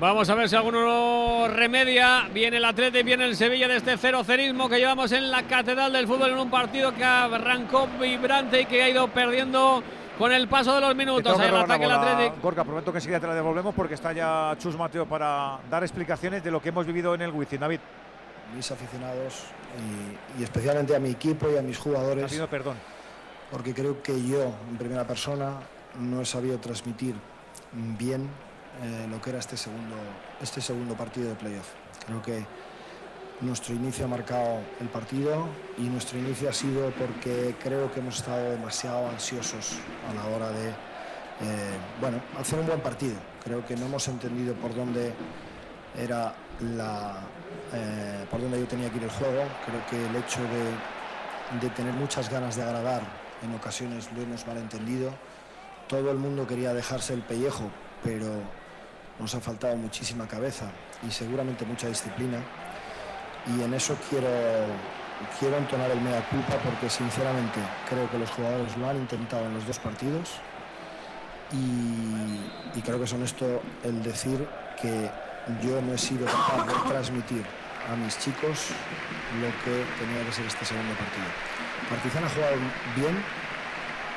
Vamos 0.00 0.30
a 0.30 0.34
ver 0.36 0.48
si 0.48 0.54
alguno 0.54 1.48
remedia. 1.48 2.28
Viene 2.32 2.58
el 2.58 2.64
Atleti, 2.64 3.02
viene 3.02 3.24
el 3.24 3.34
Sevilla 3.34 3.66
de 3.66 3.78
este 3.78 3.96
cero 3.96 4.22
cerismo 4.22 4.68
que 4.68 4.78
llevamos 4.78 5.10
en 5.10 5.30
la 5.30 5.42
Catedral 5.42 5.92
del 5.92 6.06
Fútbol 6.06 6.30
en 6.30 6.38
un 6.38 6.50
partido 6.50 6.94
que 6.94 7.02
arrancó 7.02 7.88
vibrante 8.00 8.60
y 8.60 8.66
que 8.66 8.82
ha 8.82 8.88
ido 8.88 9.08
perdiendo 9.08 9.82
con 10.16 10.32
el 10.32 10.46
paso 10.46 10.74
de 10.74 10.80
los 10.80 10.94
minutos. 10.94 11.38
Ahí 11.38 11.48
el 11.48 11.56
ataque 11.56 11.86
del 11.86 11.96
bola, 11.96 12.12
Athletic. 12.12 12.40
Gorka, 12.40 12.64
prometo 12.64 12.92
que 12.92 12.98
enseguida 12.98 13.18
te 13.18 13.26
la 13.26 13.34
devolvemos 13.34 13.74
porque 13.74 13.94
está 13.94 14.12
ya 14.12 14.54
Chus 14.58 14.76
Mateo 14.76 15.06
para 15.06 15.58
dar 15.68 15.82
explicaciones 15.82 16.44
de 16.44 16.50
lo 16.50 16.62
que 16.62 16.68
hemos 16.68 16.86
vivido 16.86 17.14
en 17.14 17.22
el 17.22 17.30
Wizzing. 17.32 17.58
David, 17.58 17.80
mis 18.54 18.70
aficionados 18.70 19.46
y, 20.36 20.40
y 20.40 20.44
especialmente 20.44 20.94
a 20.94 21.00
mi 21.00 21.10
equipo 21.10 21.48
y 21.50 21.56
a 21.56 21.62
mis 21.62 21.76
jugadores, 21.76 22.30
pido 22.30 22.48
perdón. 22.48 22.76
porque 23.50 23.74
creo 23.74 24.00
que 24.02 24.12
yo, 24.24 24.52
en 24.70 24.76
primera 24.76 25.04
persona, 25.04 25.54
no 25.98 26.20
he 26.20 26.24
sabido 26.24 26.58
transmitir 26.58 27.14
bien 27.72 28.28
eh, 28.82 29.06
lo 29.10 29.20
que 29.20 29.30
era 29.30 29.38
este 29.38 29.56
segundo, 29.56 29.96
este 30.40 30.60
segundo 30.60 30.94
partido 30.94 31.30
de 31.30 31.34
playoff. 31.34 31.68
Creo 32.06 32.22
que 32.22 32.46
nuestro 33.40 33.74
inicio 33.74 34.04
ha 34.04 34.08
marcado 34.08 34.60
el 34.80 34.88
partido 34.88 35.46
y 35.76 35.82
nuestro 35.82 36.18
inicio 36.18 36.50
ha 36.50 36.52
sido 36.52 36.90
porque 36.90 37.54
creo 37.62 37.90
que 37.92 38.00
hemos 38.00 38.16
estado 38.16 38.50
demasiado 38.50 39.08
ansiosos 39.08 39.78
a 40.10 40.14
la 40.14 40.36
hora 40.36 40.50
de 40.50 40.68
eh, 40.68 40.74
bueno, 42.00 42.20
hacer 42.38 42.58
un 42.58 42.66
buen 42.66 42.80
partido. 42.80 43.14
Creo 43.44 43.64
que 43.64 43.76
no 43.76 43.86
hemos 43.86 44.08
entendido 44.08 44.54
por 44.54 44.74
dónde 44.74 45.12
era 45.96 46.34
la, 46.60 47.20
eh, 47.72 48.26
por 48.30 48.40
dónde 48.40 48.60
yo 48.60 48.66
tenía 48.66 48.90
que 48.90 48.96
ir 48.96 49.04
el 49.04 49.10
juego. 49.10 49.42
Creo 49.66 49.86
que 49.88 50.06
el 50.06 50.16
hecho 50.16 50.40
de, 50.42 51.66
de 51.66 51.74
tener 51.74 51.92
muchas 51.94 52.28
ganas 52.28 52.56
de 52.56 52.62
agradar 52.62 53.02
en 53.42 53.54
ocasiones 53.54 54.08
lo 54.16 54.22
hemos 54.22 54.46
malentendido. 54.46 55.12
Todo 55.86 56.10
el 56.10 56.18
mundo 56.18 56.46
quería 56.46 56.74
dejarse 56.74 57.14
el 57.14 57.22
pellejo, 57.22 57.70
pero 58.02 58.42
nos 59.18 59.34
ha 59.34 59.40
faltado 59.40 59.76
muchísima 59.76 60.26
cabeza 60.26 60.70
y 61.06 61.10
seguramente 61.10 61.64
mucha 61.64 61.88
disciplina. 61.88 62.38
Y 63.46 63.62
en 63.62 63.74
eso 63.74 63.96
quiero, 64.08 64.28
quiero 65.38 65.56
entonar 65.56 65.90
el 65.90 66.00
mea 66.00 66.26
culpa 66.28 66.56
porque 66.62 66.90
sinceramente 66.90 67.60
creo 67.88 68.10
que 68.10 68.18
los 68.18 68.30
jugadores 68.30 68.76
lo 68.76 68.88
han 68.88 68.96
intentado 68.96 69.46
en 69.46 69.54
los 69.54 69.66
dos 69.66 69.78
partidos 69.78 70.40
y, 71.52 72.80
creo 72.82 72.98
que 72.98 73.04
es 73.04 73.12
honesto 73.12 73.62
el 73.82 74.02
decir 74.02 74.46
que 74.80 75.10
yo 75.62 75.80
no 75.82 75.94
he 75.94 75.98
sido 75.98 76.26
capaz 76.26 76.66
de 76.66 76.88
transmitir 76.88 77.44
a 77.90 77.96
mis 77.96 78.18
chicos 78.18 78.68
lo 79.40 79.48
que 79.64 79.84
tenía 79.98 80.24
que 80.26 80.32
ser 80.32 80.46
este 80.46 80.64
segundo 80.64 80.94
partido. 80.94 81.26
Partizan 81.88 82.24
ha 82.24 82.28
jugado 82.28 82.56
bien, 82.96 83.24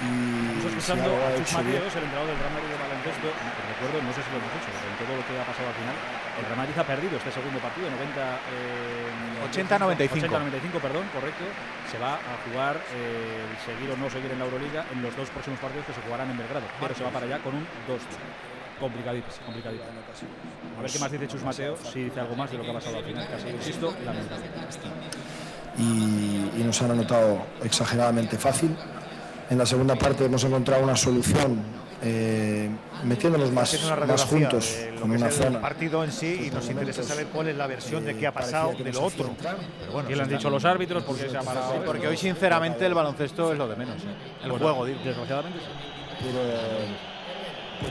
Estamos 0.01 0.65
escuchando 0.65 1.13
a 1.13 1.29
Chus 1.37 1.53
Mateos, 1.53 1.93
el 1.93 2.03
entrenador 2.09 2.33
del 2.33 2.39
Real 2.41 2.53
Madrid 2.57 2.73
de 2.73 2.79
baloncesto. 2.81 3.27
Recuerdo, 3.29 3.97
no 4.01 4.11
sé 4.17 4.19
si 4.25 4.29
lo 4.33 4.37
hemos 4.41 4.53
hecho, 4.57 4.69
pero 4.73 4.87
en 4.89 4.97
todo 4.97 5.13
lo 5.13 5.23
que 5.29 5.33
ha 5.37 5.45
pasado 5.45 5.67
al 5.69 5.77
final, 5.77 5.95
el 6.41 6.45
Real 6.49 6.57
Madrid 6.57 6.75
ha 6.81 6.87
perdido 6.89 7.13
este 7.21 7.29
segundo 7.29 7.59
partido, 7.61 7.85
90, 7.85 8.09
80-95. 9.45 10.25
80-95, 10.25 10.81
perdón, 10.81 11.05
correcto. 11.13 11.45
Se 11.85 12.01
va 12.01 12.17
a 12.17 12.33
jugar 12.49 12.81
eh, 12.97 13.45
el 13.45 13.53
seguir 13.61 13.93
o 13.93 13.97
no 13.97 14.09
seguir 14.09 14.33
en 14.33 14.41
la 14.41 14.45
Euroliga 14.49 14.89
en 14.89 15.05
los 15.05 15.13
dos 15.13 15.29
próximos 15.29 15.61
partidos 15.61 15.85
que 15.85 15.93
se 15.93 16.01
jugarán 16.01 16.33
en 16.33 16.37
Belgrado, 16.41 16.65
pero 16.81 16.97
se 16.97 17.05
va 17.05 17.13
para 17.13 17.29
allá 17.29 17.37
con 17.45 17.53
un 17.53 17.65
2 17.85 18.01
complicadito, 18.81 19.29
complicadito. 19.45 19.85
A 19.85 20.81
ver 20.81 20.89
qué 20.89 20.97
más 20.97 21.11
dice 21.13 21.29
Chus 21.29 21.45
Mateo, 21.45 21.77
si 21.77 22.09
dice 22.09 22.25
algo 22.25 22.33
más 22.33 22.49
de 22.49 22.57
lo 22.57 22.65
que 22.65 22.73
ha 22.73 22.73
pasado 22.73 22.97
al 22.97 23.05
final, 23.05 23.21
que 23.29 23.35
ha 23.37 23.39
sido, 23.39 23.53
insisto, 23.53 23.93
lamentable. 24.01 24.49
y, 25.77 26.57
y 26.57 26.63
nos 26.65 26.81
han 26.81 26.89
anotado 26.89 27.45
exageradamente 27.61 28.37
fácil. 28.37 28.73
En 29.51 29.57
la 29.57 29.65
segunda 29.65 29.95
parte 29.95 30.23
hemos 30.25 30.43
encontrado 30.45 30.81
una 30.81 30.95
solución 30.95 31.61
eh, 32.01 32.69
metiéndonos 33.03 33.51
más, 33.51 33.77
más 34.07 34.23
juntos 34.23 34.65
que 34.97 35.03
una 35.03 35.27
es 35.27 35.37
el 35.39 35.43
zona. 35.43 35.59
partido 35.61 36.03
en 36.05 36.11
sí 36.13 36.45
y 36.47 36.51
nos 36.51 36.67
interesa 36.69 37.03
saber 37.03 37.27
cuál 37.27 37.49
es 37.49 37.57
la 37.57 37.67
versión 37.67 38.05
de 38.05 38.15
qué 38.15 38.27
ha 38.27 38.31
parecía 38.33 38.61
pasado 38.61 38.83
de 38.83 38.93
lo 38.93 39.03
otro. 39.03 39.35
Pero 39.37 39.91
bueno, 39.91 40.07
¿Qué 40.07 40.15
le 40.15 40.23
han 40.23 40.29
dicho 40.29 40.49
los 40.49 40.63
árbitros? 40.63 41.03
Porque 41.03 41.29
se 41.29 41.37
ha 41.37 41.41
parado. 41.41 41.73
Sí, 41.73 41.79
porque 41.85 42.07
hoy 42.07 42.15
sinceramente 42.15 42.85
el 42.85 42.93
baloncesto 42.93 43.51
es 43.51 43.57
lo 43.57 43.67
de 43.67 43.75
menos. 43.75 43.97
¿eh? 43.97 44.15
El 44.43 44.51
Bueno, 44.51 44.65
juego, 44.65 44.85
digo. 44.85 44.99
Desgraciadamente 45.03 45.59
sí. 45.59 45.65
pero, 46.21 46.39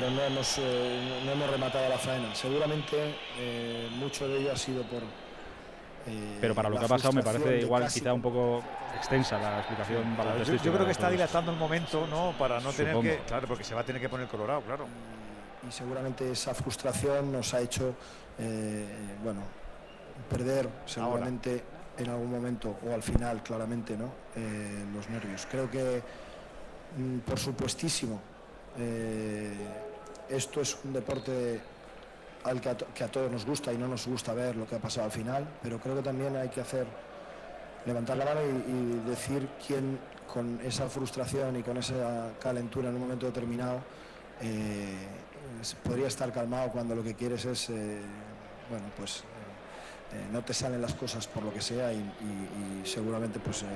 pero 0.01 0.11
no, 0.13 0.23
hemos, 0.23 0.59
eh, 0.59 1.21
no 1.27 1.33
hemos 1.33 1.51
rematado 1.51 1.89
la 1.91 1.99
faena. 1.99 2.35
Seguramente 2.35 2.97
eh, 3.39 3.87
mucho 3.99 4.27
de 4.27 4.41
ello 4.41 4.53
ha 4.53 4.57
sido 4.57 4.83
por. 4.85 5.03
Eh, 6.07 6.39
Pero 6.41 6.55
para 6.55 6.69
lo 6.69 6.79
que 6.79 6.85
ha 6.85 6.89
pasado 6.89 7.13
me 7.13 7.23
parece 7.23 7.61
igual 7.61 7.83
casi- 7.85 8.01
quizá 8.01 8.13
un 8.15 8.23
poco 8.23 8.63
extensa 8.97 9.39
la 9.39 9.59
explicación 9.59 10.03
Yo, 10.11 10.17
baloncestística 10.17 10.65
yo 10.65 10.73
creo 10.73 10.87
que 10.87 10.93
está 10.93 11.11
dilatando 11.11 11.53
el 11.53 11.59
momento, 11.59 12.07
¿no? 12.07 12.33
Para 12.39 12.61
no 12.61 12.73
tener 12.73 12.97
que. 13.01 13.19
Claro, 13.27 13.47
porque 13.49 13.65
se 13.65 13.75
va 13.75 13.81
a 13.83 13.85
tener 13.85 14.01
que 14.01 14.09
poner 14.09 14.27
colorado, 14.29 14.63
claro. 14.63 14.87
y 15.69 15.71
seguramente 15.73 16.31
esa 16.33 16.55
frustración 16.55 17.31
nos 17.33 17.53
ha 17.55 17.61
hecho 17.61 17.95
eh, 18.39 18.87
bueno 19.23 19.43
perder 20.29 20.69
seguramente 20.87 21.63
en 21.99 22.09
algún 22.09 22.31
momento 22.31 22.79
o 22.87 22.93
al 22.95 23.03
final 23.03 23.43
claramente 23.43 23.97
no 23.97 24.11
Eh, 24.37 24.85
los 24.95 25.09
nervios 25.11 25.47
creo 25.51 25.69
que 25.71 26.01
mm, 26.97 27.19
por 27.29 27.39
supuestísimo 27.39 28.21
eh, 28.79 29.53
esto 30.29 30.61
es 30.61 30.79
un 30.85 30.93
deporte 30.93 31.61
al 32.45 32.61
que 32.61 32.69
a, 32.71 32.77
que 32.77 33.05
a 33.05 33.09
todos 33.09 33.31
nos 33.31 33.45
gusta 33.47 33.73
y 33.73 33.79
no 33.79 33.87
nos 33.89 34.07
gusta 34.07 34.33
ver 34.35 34.57
lo 34.57 34.67
que 34.67 34.77
ha 34.77 34.79
pasado 34.79 35.05
al 35.07 35.13
final 35.13 35.47
pero 35.63 35.79
creo 35.79 35.97
que 35.97 36.03
también 36.03 36.37
hay 36.37 36.49
que 36.49 36.61
hacer 36.61 36.87
levantar 37.87 38.17
la 38.17 38.25
mano 38.27 38.41
y, 38.43 38.71
y 38.71 39.09
decir 39.09 39.49
quién 39.67 39.99
con 40.33 40.61
esa 40.65 40.89
frustración 40.89 41.57
y 41.57 41.63
con 41.63 41.77
esa 41.77 42.31
calentura 42.41 42.89
en 42.89 42.95
un 42.95 43.01
momento 43.03 43.27
determinado 43.27 43.81
eh, 44.41 45.07
podría 45.83 46.07
estar 46.07 46.33
calmado 46.33 46.71
cuando 46.71 46.95
lo 46.95 47.03
que 47.03 47.15
quieres 47.15 47.45
es, 47.45 47.69
eh, 47.71 48.01
bueno, 48.71 48.85
pues 48.97 49.19
eh, 49.21 50.17
eh, 50.17 50.27
no 50.33 50.43
te 50.43 50.55
salen 50.55 50.81
las 50.81 50.95
cosas 50.95 51.27
por 51.27 51.43
lo 51.43 51.53
que 51.53 51.61
sea 51.61 51.93
y, 51.93 51.97
y- 51.97 52.83
y 52.83 52.87
seguramente 52.87 53.39
pues 53.41 53.63
eh, 53.63 53.67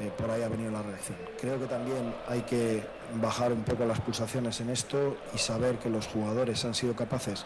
eh, 0.00 0.10
por 0.16 0.30
ahí 0.30 0.42
ha 0.42 0.48
venido 0.48 0.70
la 0.72 0.82
reacción. 0.82 1.18
Creo 1.40 1.60
que 1.60 1.66
también 1.66 2.14
hay 2.28 2.40
que 2.42 2.82
bajar 3.20 3.52
un 3.52 3.62
poco 3.62 3.84
las 3.84 4.00
pulsaciones 4.00 4.60
en 4.60 4.70
esto 4.70 5.16
y 5.34 5.38
saber 5.38 5.78
que 5.78 5.90
los 5.90 6.06
jugadores 6.06 6.64
han 6.64 6.74
sido 6.74 6.94
capaces 6.96 7.44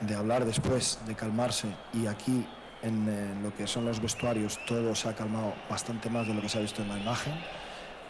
de 0.00 0.14
hablar 0.14 0.44
después, 0.44 0.98
de 1.06 1.14
calmarse 1.14 1.68
y 1.92 2.06
aquí 2.06 2.46
en 2.82 3.42
lo 3.42 3.54
que 3.54 3.66
son 3.66 3.84
los 3.84 4.00
vestuarios 4.00 4.58
todo 4.66 4.94
se 4.94 5.08
ha 5.08 5.14
calmado 5.14 5.54
bastante 5.68 6.10
más 6.10 6.26
de 6.26 6.34
lo 6.34 6.40
que 6.40 6.48
se 6.48 6.58
ha 6.58 6.60
visto 6.60 6.82
en 6.82 6.88
la 6.88 6.98
imagen. 6.98 7.34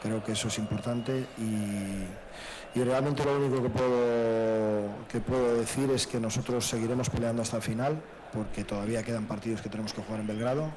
Creo 0.03 0.23
que 0.23 0.33
eso 0.33 0.49
es 0.49 0.59
importante 0.59 1.27
y, 1.39 2.79
y 2.79 2.85
realmente 2.85 3.25
lo 3.25 3.37
único 3.39 3.63
que 3.63 3.71
puedo, 3.71 5.07
que 5.09 5.21
puedo 5.21 5.57
decir 5.57 5.91
es 5.91 6.07
que 6.07 6.21
nosotros 6.21 6.67
seguiremos 6.67 7.09
peleando 7.09 7.43
hasta 7.43 7.57
el 7.57 7.63
final 7.63 8.03
porque 8.33 8.65
todavía 8.65 9.03
quedan 9.03 9.25
partidos 9.25 9.63
que 9.63 9.69
tenemos 9.69 9.95
que 9.95 10.03
jugar 10.03 10.21
en 10.21 10.27
Belgrado. 10.27 10.71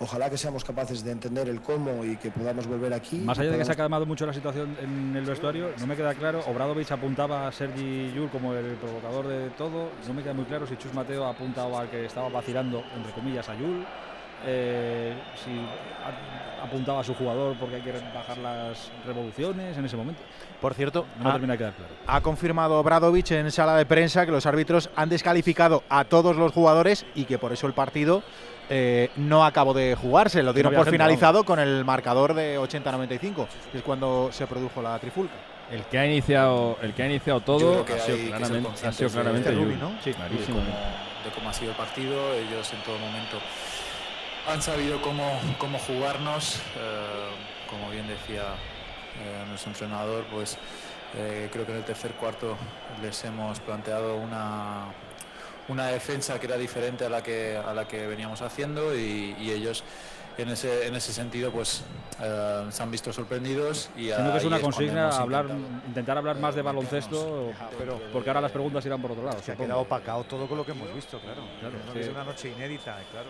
Ojalá 0.00 0.28
que 0.28 0.36
seamos 0.36 0.64
capaces 0.64 1.04
de 1.04 1.12
entender 1.12 1.48
el 1.48 1.60
cómo 1.60 2.04
y 2.04 2.16
que 2.16 2.30
podamos 2.30 2.66
volver 2.66 2.92
aquí. 2.92 3.18
Más 3.18 3.38
allá 3.38 3.52
de 3.52 3.58
que 3.58 3.64
se 3.64 3.72
ha 3.72 3.76
calmado 3.76 4.04
mucho 4.04 4.26
la 4.26 4.32
situación 4.32 4.76
en 4.82 5.14
el 5.14 5.24
vestuario, 5.24 5.70
no 5.78 5.86
me 5.86 5.94
queda 5.94 6.12
claro. 6.14 6.40
Obradovic 6.48 6.90
apuntaba 6.90 7.46
a 7.46 7.52
Sergi 7.52 8.12
Yul 8.12 8.28
como 8.30 8.52
el 8.54 8.74
provocador 8.76 9.28
de 9.28 9.50
todo. 9.50 9.90
No 10.08 10.14
me 10.14 10.22
queda 10.22 10.34
muy 10.34 10.44
claro 10.44 10.66
si 10.66 10.76
Chus 10.76 10.92
Mateo 10.92 11.24
ha 11.24 11.30
apuntado 11.30 11.78
al 11.78 11.88
que 11.88 12.06
estaba 12.06 12.28
vacilando, 12.28 12.82
entre 12.96 13.12
comillas, 13.12 13.48
a 13.48 13.54
Yul. 13.54 13.84
eh, 14.44 15.14
si 15.36 15.50
ha- 15.52 16.64
apuntaba 16.64 16.98
a 17.00 17.04
su 17.04 17.14
jugador 17.14 17.54
porque 17.60 17.76
hay 17.76 17.82
que 17.82 17.92
bajar 18.12 18.38
las 18.38 18.90
revoluciones 19.06 19.76
en 19.78 19.84
ese 19.84 19.96
momento. 19.96 20.20
Por 20.60 20.74
cierto, 20.74 21.06
No 21.22 21.28
ha- 21.28 21.32
termina 21.34 21.52
de 21.52 21.58
quedar 21.58 21.74
claro. 21.74 21.92
Ha 22.08 22.20
confirmado 22.22 22.82
Bradovich 22.82 23.30
en 23.30 23.52
sala 23.52 23.76
de 23.76 23.86
prensa 23.86 24.26
que 24.26 24.32
los 24.32 24.44
árbitros 24.44 24.90
han 24.96 25.10
descalificado 25.10 25.84
a 25.88 26.02
todos 26.06 26.34
los 26.34 26.50
jugadores 26.50 27.06
y 27.14 27.24
que 27.26 27.38
por 27.38 27.52
eso 27.52 27.68
el 27.68 27.72
partido 27.72 28.24
eh, 28.70 29.10
no 29.16 29.44
acabó 29.44 29.74
de 29.74 29.94
jugarse. 29.94 30.42
Lo 30.42 30.52
dieron 30.52 30.72
por 30.72 30.84
gente, 30.84 30.92
finalizado 30.92 31.44
con 31.44 31.58
el 31.58 31.84
marcador 31.84 32.34
de 32.34 32.58
80-95, 32.58 33.46
que 33.70 33.78
es 33.78 33.84
cuando 33.84 34.30
se 34.32 34.46
produjo 34.46 34.82
la 34.82 34.98
trifulca. 34.98 35.34
El 35.70 35.84
que 35.84 35.98
ha 35.98 36.06
iniciado, 36.06 36.76
el 36.82 36.92
que 36.92 37.02
ha 37.02 37.06
iniciado 37.06 37.40
todo 37.40 37.84
que 37.84 37.94
ha 37.94 37.98
sido 37.98 38.16
que 38.18 38.26
claramente, 38.28 38.86
ha 38.86 38.92
sido 38.92 39.10
claramente. 39.10 39.50
Rubi, 39.52 39.76
¿no? 39.76 39.92
Sí, 40.02 40.10
de 40.10 40.16
clarísimo. 40.16 40.58
cómo, 40.58 40.66
de 40.66 41.30
cómo 41.34 41.48
ha 41.48 41.52
sido 41.52 41.70
el 41.70 41.76
partido. 41.76 42.34
Ellos 42.34 42.70
en 42.72 42.82
todo 42.82 42.98
momento 42.98 43.38
han 44.48 44.60
sabido 44.60 45.00
cómo, 45.00 45.40
cómo 45.58 45.78
jugarnos. 45.78 46.56
eh, 46.76 47.52
como 47.72 47.90
bien 47.90 48.06
decía 48.06 48.42
eh, 49.18 49.44
nuestro 49.48 49.70
entrenador, 49.70 50.24
pues 50.30 50.58
eh, 51.16 51.48
creo 51.50 51.64
que 51.64 51.72
en 51.72 51.78
el 51.78 51.84
tercer 51.84 52.12
cuarto 52.12 52.56
les 53.00 53.24
hemos 53.24 53.60
planteado 53.60 54.16
una, 54.16 54.92
una 55.72 55.86
defensa 55.88 56.38
que 56.38 56.46
era 56.46 56.56
diferente 56.56 57.04
a 57.04 57.08
la 57.08 57.22
que, 57.22 57.56
a 57.56 57.72
la 57.74 57.86
que 57.88 58.06
veníamos 58.06 58.40
haciendo 58.42 58.94
y, 58.96 59.34
y 59.40 59.50
ellos 59.50 59.82
en 60.38 60.48
ese, 60.48 60.86
en 60.86 60.94
ese 60.94 61.12
sentido 61.12 61.50
pues 61.50 61.82
eh, 62.22 62.66
se 62.70 62.82
han 62.82 62.90
visto 62.90 63.12
sorprendidos 63.12 63.90
y 63.96 64.04
Siendo 64.06 64.32
que 64.32 64.38
es 64.38 64.44
una 64.44 64.60
consigna 64.60 65.08
hablar, 65.10 65.44
intentado- 65.46 65.86
intentar 65.88 66.18
hablar 66.18 66.36
más 66.38 66.54
de 66.54 66.62
baloncesto, 66.62 67.52
pero 67.78 68.00
porque 68.12 68.30
ahora 68.30 68.40
las 68.40 68.52
preguntas 68.52 68.84
irán 68.86 69.02
por 69.02 69.12
otro 69.12 69.24
lado. 69.24 69.42
Se 69.42 69.52
ha 69.52 69.56
quedado 69.56 69.80
opacado 69.80 70.24
todo 70.24 70.46
con 70.46 70.56
lo 70.56 70.64
que 70.64 70.70
hemos 70.72 70.92
visto, 70.94 71.18
claro. 71.20 71.42
Claro, 71.60 71.74
sí. 71.92 71.98
Es 72.00 72.08
una 72.08 72.24
noche 72.24 72.48
inédita, 72.50 72.98
claro. 73.10 73.28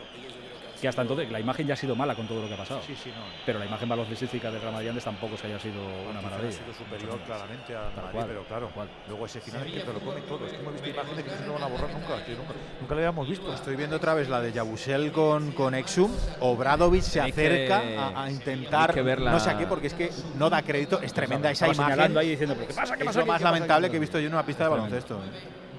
Que 0.83 0.89
hasta 0.89 1.03
entonces 1.03 1.31
la 1.31 1.39
imagen 1.39 1.65
ya 1.65 1.75
ha 1.75 1.77
sido 1.77 1.95
mala 1.95 2.17
con 2.17 2.27
todo 2.27 2.43
lo 2.43 2.49
que 2.49 2.55
ha 2.55 2.57
pasado. 2.57 2.81
Sí, 2.85 2.97
sí, 3.01 3.11
no. 3.15 3.23
Pero 3.47 3.61
la 3.61 3.67
imagen 3.67 3.89
baloncestística 3.89 4.51
del 4.51 4.61
Real 4.61 4.73
Madrid 4.73 4.89
antes 4.89 5.05
tampoco 5.05 5.37
se 5.37 5.47
haya 5.47 5.61
sido 5.61 5.81
una 5.81 6.19
Quizá 6.19 6.23
maravilla. 6.23 6.49
Ha 6.49 6.53
sido 6.53 6.75
superior 6.75 7.21
claramente 7.21 7.77
al 7.77 7.85
Tal 7.93 8.03
Madrid, 8.03 8.13
cual, 8.19 8.27
pero 8.27 8.43
claro, 8.43 8.71
cual. 8.75 8.89
luego 9.07 9.27
ese 9.27 9.41
final 9.41 9.65
es 9.65 9.73
que 9.75 9.81
te 9.81 9.93
lo 9.93 10.01
come 10.01 10.21
todo. 10.23 10.45
Es 10.45 10.53
que 10.53 10.59
hemos 10.59 10.73
visto 10.73 10.89
imágenes 10.91 11.25
que 11.25 11.31
no 11.31 11.37
se 11.39 11.47
lo 11.47 11.53
van 11.55 11.63
a 11.63 11.67
borrar 11.69 11.91
nunca, 11.93 12.25
que 12.25 12.33
nunca, 12.33 12.53
nunca 12.81 12.95
lo 12.95 13.01
habíamos 13.01 13.29
visto. 13.29 13.55
Estoy 13.55 13.77
viendo 13.77 13.95
otra 13.95 14.15
vez 14.15 14.29
la 14.29 14.41
de 14.41 14.51
Yabusel 14.53 15.13
con, 15.13 15.53
con 15.53 15.77
Exum. 15.77 16.11
Obradovic 16.41 17.03
se 17.03 17.21
Tenéis 17.21 17.35
que- 17.37 17.73
acerca 17.73 18.03
a, 18.19 18.25
a 18.25 18.31
intentar, 18.33 18.87
tenéis 18.91 18.95
que 18.95 19.03
ver 19.03 19.21
la- 19.21 19.31
no 19.31 19.39
sé 19.39 19.51
a 19.51 19.57
qué, 19.59 19.67
porque 19.69 19.87
es 19.87 19.95
que 19.95 20.11
no 20.37 20.51
da 20.51 20.63
crédito. 20.63 21.01
Es 21.01 21.13
tremenda 21.13 21.49
esa 21.49 21.67
Estaba 21.67 21.75
imagen. 21.75 21.93
señalando 21.95 22.19
ahí 22.19 22.31
diciendo, 22.31 22.57
¿pero 22.57 22.67
qué 22.67 22.75
pasa? 22.75 22.97
¿Qué 22.97 23.03
es 23.05 23.07
pasa 23.07 23.19
lo 23.21 23.23
aquí? 23.23 23.29
más 23.31 23.39
¿Qué 23.39 23.45
pasa 23.45 23.53
lamentable 23.55 23.89
que 23.89 23.97
he 23.99 24.01
visto 24.01 24.19
yo 24.19 24.27
en 24.27 24.33
una 24.35 24.45
pista 24.45 24.65
de 24.65 24.71
baloncesto. 24.71 25.21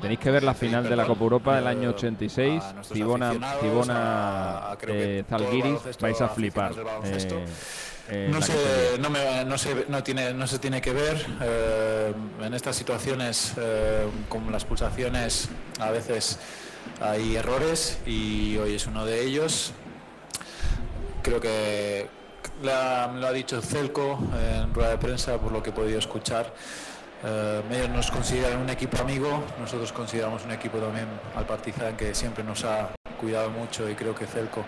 Tenéis 0.04 0.20
que 0.20 0.32
ver 0.32 0.44
la 0.44 0.54
final 0.54 0.84
de 0.84 0.96
la 0.96 1.06
Copa 1.08 1.24
Europa 1.24 1.56
del 1.56 1.66
eh, 1.66 1.70
año 1.70 1.90
86, 1.92 2.62
a 2.64 2.74
nuestros 2.74 2.98
Cibona, 2.98 3.30
aficionados, 3.30 3.62
Cibona 3.62 3.96
a- 4.68 4.72
a 4.74 4.78
creo 4.78 4.94
que 4.96 5.20
eh, 5.20 5.24
todo 5.24 5.38
el 5.38 5.46
Zalgiris, 5.46 5.98
vais 6.00 6.22
a 6.22 6.28
flipar. 6.30 6.72
eh, 7.06 7.46
eh, 8.10 8.30
no, 8.30 8.40
categoría. 8.42 8.98
no, 9.00 9.10
me- 9.10 9.46
no, 9.46 9.58
se, 9.58 9.86
no, 9.88 10.04
tiene, 10.04 10.34
no 10.34 10.46
se 10.46 10.60
tiene 10.60 10.82
que 10.82 10.92
ver. 10.92 11.26
eh, 11.42 12.14
en 12.42 12.54
estas 12.54 12.76
situaciones, 12.76 13.54
eh, 13.58 14.06
como 14.28 14.52
las 14.52 14.66
pulsaciones, 14.66 15.48
a 15.80 15.90
veces 15.92 16.38
hay 17.00 17.38
errores 17.38 17.98
y 18.06 18.58
hoy 18.58 18.76
es 18.76 18.86
uno 18.88 19.06
de 19.06 19.24
ellos. 19.24 19.72
Creo 21.22 21.40
que 21.40 22.08
la- 22.62 23.10
me 23.14 23.22
lo 23.22 23.28
ha 23.28 23.32
dicho 23.32 23.62
Celco 23.62 24.20
en 24.38 24.74
rueda 24.74 24.90
de 24.90 24.98
prensa, 24.98 25.38
por 25.38 25.54
lo 25.54 25.64
que 25.64 25.70
he 25.70 25.74
podido 25.74 25.98
escuchar. 25.98 26.54
Eh, 27.26 27.90
nos 27.94 28.12
consideran 28.12 28.60
un 28.60 28.70
equipo 28.70 28.98
amigo, 29.02 29.44
nosotros 29.60 29.94
consideramos 29.94 30.44
un 30.44 30.52
equipo 30.52 30.78
también 30.78 31.08
al 31.36 31.46
Partizan 31.46 31.96
que 31.96 32.14
siempre 32.14 32.44
nos 32.44 32.66
ha 32.66 32.90
cuidado 33.20 33.50
mucho 33.50 33.90
y 33.90 33.96
creo 33.96 34.14
que 34.14 34.26
Celco, 34.26 34.62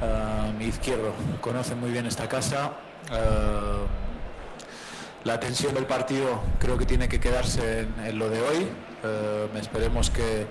eh, 0.00 0.52
mi 0.56 0.66
izquierdo, 0.66 1.12
conoce 1.40 1.74
muy 1.74 1.90
bien 1.90 2.06
esta 2.06 2.28
casa. 2.28 2.72
Eh, 3.10 3.86
la 5.24 5.40
tensión 5.40 5.74
del 5.74 5.86
partido 5.86 6.40
creo 6.60 6.78
que 6.78 6.86
tiene 6.86 7.08
que 7.08 7.18
quedarse 7.18 7.80
en, 7.80 8.06
en 8.06 8.18
lo 8.18 8.30
de 8.30 8.40
hoy. 8.40 8.68
Eh, 9.02 9.48
esperemos 9.60 10.10
que, 10.10 10.46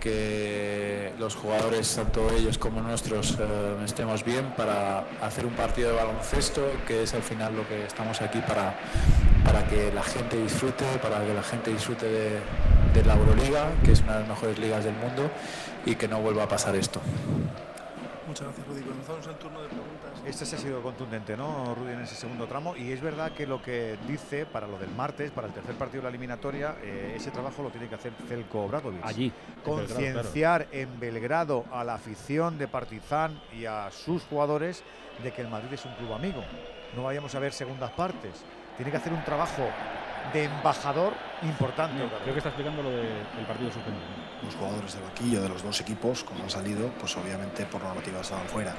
que 0.00 1.12
los 1.18 1.34
jugadores, 1.34 1.94
tanto 1.94 2.30
ellos 2.30 2.58
como 2.58 2.80
nosotros, 2.80 3.36
eh, 3.38 3.76
estemos 3.84 4.24
bien 4.24 4.52
para 4.56 5.04
hacer 5.20 5.46
un 5.46 5.52
partido 5.54 5.90
de 5.90 5.96
baloncesto, 5.96 6.62
que 6.86 7.02
es 7.02 7.14
al 7.14 7.22
final 7.22 7.56
lo 7.56 7.66
que 7.68 7.84
estamos 7.84 8.20
aquí 8.20 8.40
para, 8.40 8.74
para 9.44 9.66
que 9.66 9.92
la 9.92 10.02
gente 10.02 10.36
disfrute, 10.42 10.84
para 11.02 11.24
que 11.24 11.34
la 11.34 11.42
gente 11.42 11.72
disfrute 11.72 12.06
de, 12.06 13.04
la 13.04 13.14
Euroliga, 13.14 13.72
que 13.84 13.92
es 13.92 14.00
una 14.00 14.14
de 14.14 14.20
las 14.20 14.28
mejores 14.30 14.58
ligas 14.58 14.84
del 14.84 14.94
mundo, 14.94 15.30
y 15.84 15.94
que 15.96 16.08
no 16.08 16.20
vuelva 16.20 16.44
a 16.44 16.48
pasar 16.48 16.74
esto. 16.74 17.00
Muchas 18.26 18.46
gracias, 18.46 18.66
Rudy. 18.66 18.80
Comenzamos 18.80 19.26
el 19.26 19.34
turno 19.34 19.60
de. 19.60 19.68
Este 20.26 20.44
se 20.44 20.56
ha 20.56 20.58
sido 20.58 20.82
contundente, 20.82 21.36
¿no, 21.36 21.72
Rudy, 21.76 21.92
en 21.92 22.00
ese 22.00 22.16
segundo 22.16 22.48
tramo? 22.48 22.74
Y 22.76 22.90
es 22.90 23.00
verdad 23.00 23.30
que 23.30 23.46
lo 23.46 23.62
que 23.62 23.96
dice 24.08 24.44
para 24.44 24.66
lo 24.66 24.76
del 24.76 24.90
martes, 24.90 25.30
para 25.30 25.46
el 25.46 25.52
tercer 25.52 25.76
partido 25.76 26.00
de 26.00 26.02
la 26.02 26.08
eliminatoria, 26.08 26.74
eh, 26.82 27.14
ese 27.16 27.30
trabajo 27.30 27.62
lo 27.62 27.70
tiene 27.70 27.88
que 27.88 27.94
hacer 27.94 28.12
Celko 28.26 28.64
Obradovic. 28.64 29.06
Allí. 29.06 29.32
Concienciar 29.64 30.66
en 30.72 30.98
Belgrado 30.98 31.64
a 31.70 31.84
la 31.84 31.94
afición 31.94 32.58
de 32.58 32.66
Partizan 32.66 33.40
y 33.56 33.66
a 33.66 33.88
sus 33.92 34.24
jugadores 34.24 34.82
de 35.22 35.32
que 35.32 35.42
el 35.42 35.48
Madrid 35.48 35.72
es 35.74 35.84
un 35.84 35.94
club 35.94 36.12
amigo. 36.12 36.42
No 36.96 37.04
vayamos 37.04 37.32
a 37.36 37.38
ver 37.38 37.52
segundas 37.52 37.92
partes. 37.92 38.44
Tiene 38.76 38.90
que 38.90 38.96
hacer 38.96 39.12
un 39.12 39.22
trabajo 39.22 39.62
de 40.32 40.42
embajador 40.42 41.12
importante. 41.42 42.02
Creo 42.24 42.34
que 42.34 42.40
está 42.40 42.48
explicando 42.48 42.82
lo 42.82 42.90
del 42.90 43.46
partido 43.46 43.70
suspendido. 43.70 44.04
Los 44.42 44.56
jugadores 44.56 44.92
de 44.92 45.00
banquillo 45.02 45.42
de 45.42 45.48
los 45.50 45.62
dos 45.62 45.80
equipos, 45.80 46.24
como 46.24 46.42
han 46.42 46.50
salido, 46.50 46.90
pues 46.98 47.16
obviamente 47.16 47.64
por 47.66 47.80
normativa 47.80 48.20
estaban 48.20 48.46
fuera. 48.48 48.74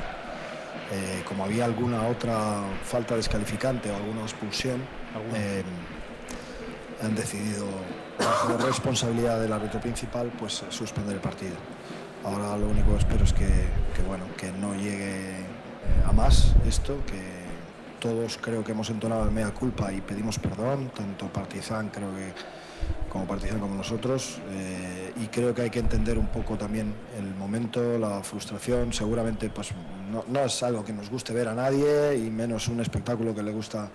Eh, 0.92 1.24
como 1.28 1.44
había 1.44 1.66
alguna 1.66 2.08
otra 2.08 2.62
falta 2.84 3.16
descalificante 3.16 3.92
o 3.92 3.96
alguna 3.96 4.22
expulsión, 4.22 4.82
eh, 5.36 5.64
han 7.04 7.16
decidido, 7.16 7.66
bajo 8.18 8.58
responsabilidad 8.58 9.40
del 9.40 9.52
árbitro 9.52 9.80
principal, 9.80 10.32
pues 10.40 10.64
suspender 10.70 11.16
el 11.16 11.22
partido. 11.22 11.56
Ahora 12.24 12.58
lo 12.58 12.68
único 12.68 12.92
que 12.92 12.98
espero 12.98 13.24
es 13.24 13.34
que, 13.34 13.48
que, 13.96 14.02
bueno, 14.08 14.26
que 14.38 14.52
no 14.52 14.74
llegue 14.76 15.40
eh, 15.40 15.46
a 16.06 16.12
más 16.12 16.56
esto, 16.66 17.04
que 17.06 17.22
todos 18.00 18.38
creo 18.42 18.64
que 18.64 18.72
hemos 18.72 18.90
entonado 18.90 19.26
el 19.26 19.32
mea 19.32 19.52
culpa 19.52 19.92
y 19.92 20.02
pedimos 20.02 20.40
perdón, 20.40 20.92
tanto 20.96 21.28
Partizan 21.28 21.90
creo 21.90 22.16
que 22.16 22.34
como 23.10 23.26
Partizan 23.26 23.60
como 23.60 23.76
nosotros 23.76 24.40
eh, 24.52 25.14
y 25.16 25.28
creo 25.28 25.54
que 25.54 25.64
hay 25.64 25.70
que 25.70 25.80
entender 25.80 26.18
un 26.18 26.28
poco 26.28 26.58
también 26.58 26.94
el 27.18 27.34
momento, 27.36 27.98
la 27.98 28.22
frustración, 28.22 28.94
seguramente 28.94 29.50
pues 29.50 29.72
no, 30.12 30.40
es 30.42 30.64
algo 30.64 30.84
que 30.84 30.94
nos 30.94 31.10
guste 31.10 31.34
ver 31.34 31.48
a 31.48 31.54
nadie 31.54 32.16
y 32.16 32.30
menos 32.30 32.68
un 32.68 32.80
espectáculo 32.80 33.34
que 33.34 33.44
le 33.44 33.52
gusta 33.52 33.90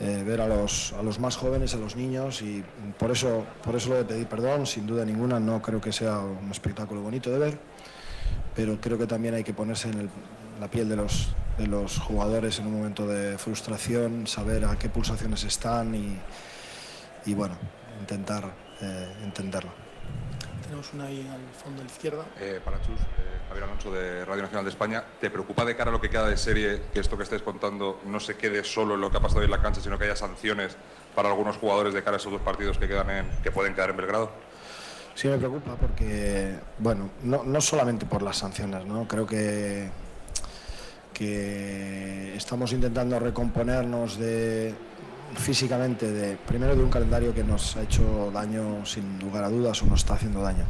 eh, 0.00 0.22
ver 0.24 0.40
a 0.40 0.46
los, 0.46 0.92
a 0.92 1.02
los 1.02 1.18
más 1.18 1.36
jóvenes, 1.36 1.74
a 1.74 1.78
los 1.78 1.96
niños 1.96 2.42
y 2.42 2.64
por 2.98 3.10
eso, 3.10 3.44
por 3.64 3.74
eso 3.74 3.90
lo 3.90 3.96
de 3.96 4.04
pedir 4.04 4.26
perdón, 4.26 4.66
sin 4.66 4.86
duda 4.86 5.04
ninguna, 5.04 5.40
no 5.40 5.60
creo 5.60 5.80
que 5.80 5.92
sea 5.92 6.18
un 6.18 6.50
espectáculo 6.50 7.00
bonito 7.00 7.30
de 7.30 7.38
ver, 7.38 7.58
pero 8.54 8.80
creo 8.80 8.98
que 8.98 9.06
también 9.06 9.34
hay 9.34 9.44
que 9.44 9.54
ponerse 9.54 9.88
en 9.88 10.08
la 10.60 10.68
piel 10.68 10.88
de 10.88 10.96
los, 10.96 11.34
de 11.56 11.66
los 11.66 11.98
jugadores 11.98 12.58
en 12.58 12.66
un 12.66 12.78
momento 12.78 13.06
de 13.06 13.38
frustración, 13.38 14.26
saber 14.26 14.64
a 14.64 14.78
qué 14.78 14.88
pulsaciones 14.88 15.44
están 15.44 15.94
y, 15.94 16.18
y 17.26 17.34
bueno, 17.34 17.56
intentar 18.00 18.44
eh, 18.80 19.12
entenderlo. 19.22 19.70
Tenemos 20.62 20.92
una 20.92 21.04
ahí 21.04 21.26
al 21.32 21.40
fondo 21.54 21.78
de 21.78 21.88
la 21.88 21.92
izquierda. 21.92 22.24
Eh, 22.38 22.60
para 22.62 22.78
Chus, 22.82 23.00
eh, 23.00 23.40
Javier 23.48 23.64
Alonso 23.64 23.90
de 23.90 24.24
Radio 24.24 24.42
Nacional 24.42 24.64
de 24.64 24.70
España, 24.70 25.02
¿te 25.20 25.30
preocupa 25.30 25.64
de 25.64 25.74
cara 25.74 25.90
a 25.90 25.92
lo 25.92 26.00
que 26.00 26.10
queda 26.10 26.28
de 26.28 26.36
serie 26.36 26.82
que 26.92 27.00
esto 27.00 27.16
que 27.16 27.22
estés 27.22 27.42
contando 27.42 28.00
no 28.04 28.20
se 28.20 28.36
quede 28.36 28.62
solo 28.64 28.94
en 28.94 29.00
lo 29.00 29.10
que 29.10 29.16
ha 29.16 29.20
pasado 29.20 29.40
hoy 29.40 29.46
en 29.46 29.52
la 29.52 29.62
cancha, 29.62 29.80
sino 29.80 29.98
que 29.98 30.04
haya 30.04 30.16
sanciones 30.16 30.76
para 31.14 31.30
algunos 31.30 31.56
jugadores 31.56 31.94
de 31.94 32.02
cara 32.02 32.16
a 32.16 32.20
esos 32.20 32.32
dos 32.32 32.42
partidos 32.42 32.76
que, 32.76 32.86
quedan 32.86 33.10
en, 33.10 33.30
que 33.42 33.50
pueden 33.50 33.74
quedar 33.74 33.90
en 33.90 33.96
Belgrado? 33.96 34.30
Sí 35.14 35.26
me 35.26 35.38
preocupa 35.38 35.74
porque, 35.74 36.58
bueno, 36.78 37.10
no, 37.22 37.42
no 37.44 37.60
solamente 37.60 38.06
por 38.06 38.22
las 38.22 38.36
sanciones, 38.36 38.84
¿no? 38.84 39.08
Creo 39.08 39.26
que 39.26 39.90
que 41.18 42.36
estamos 42.36 42.72
intentando 42.72 43.18
recomponernos 43.18 44.18
de, 44.18 44.72
físicamente, 45.34 46.10
de, 46.10 46.36
primero 46.36 46.74
de 46.74 46.82
un 46.82 46.90
calendario 46.90 47.34
que 47.34 47.44
nos 47.44 47.76
ha 47.76 47.82
hecho 47.82 48.30
daño 48.32 48.84
sin 48.84 49.18
lugar 49.18 49.44
a 49.44 49.48
dudas 49.48 49.82
o 49.82 49.86
nos 49.86 50.00
está 50.00 50.14
haciendo 50.14 50.42
daño. 50.42 50.64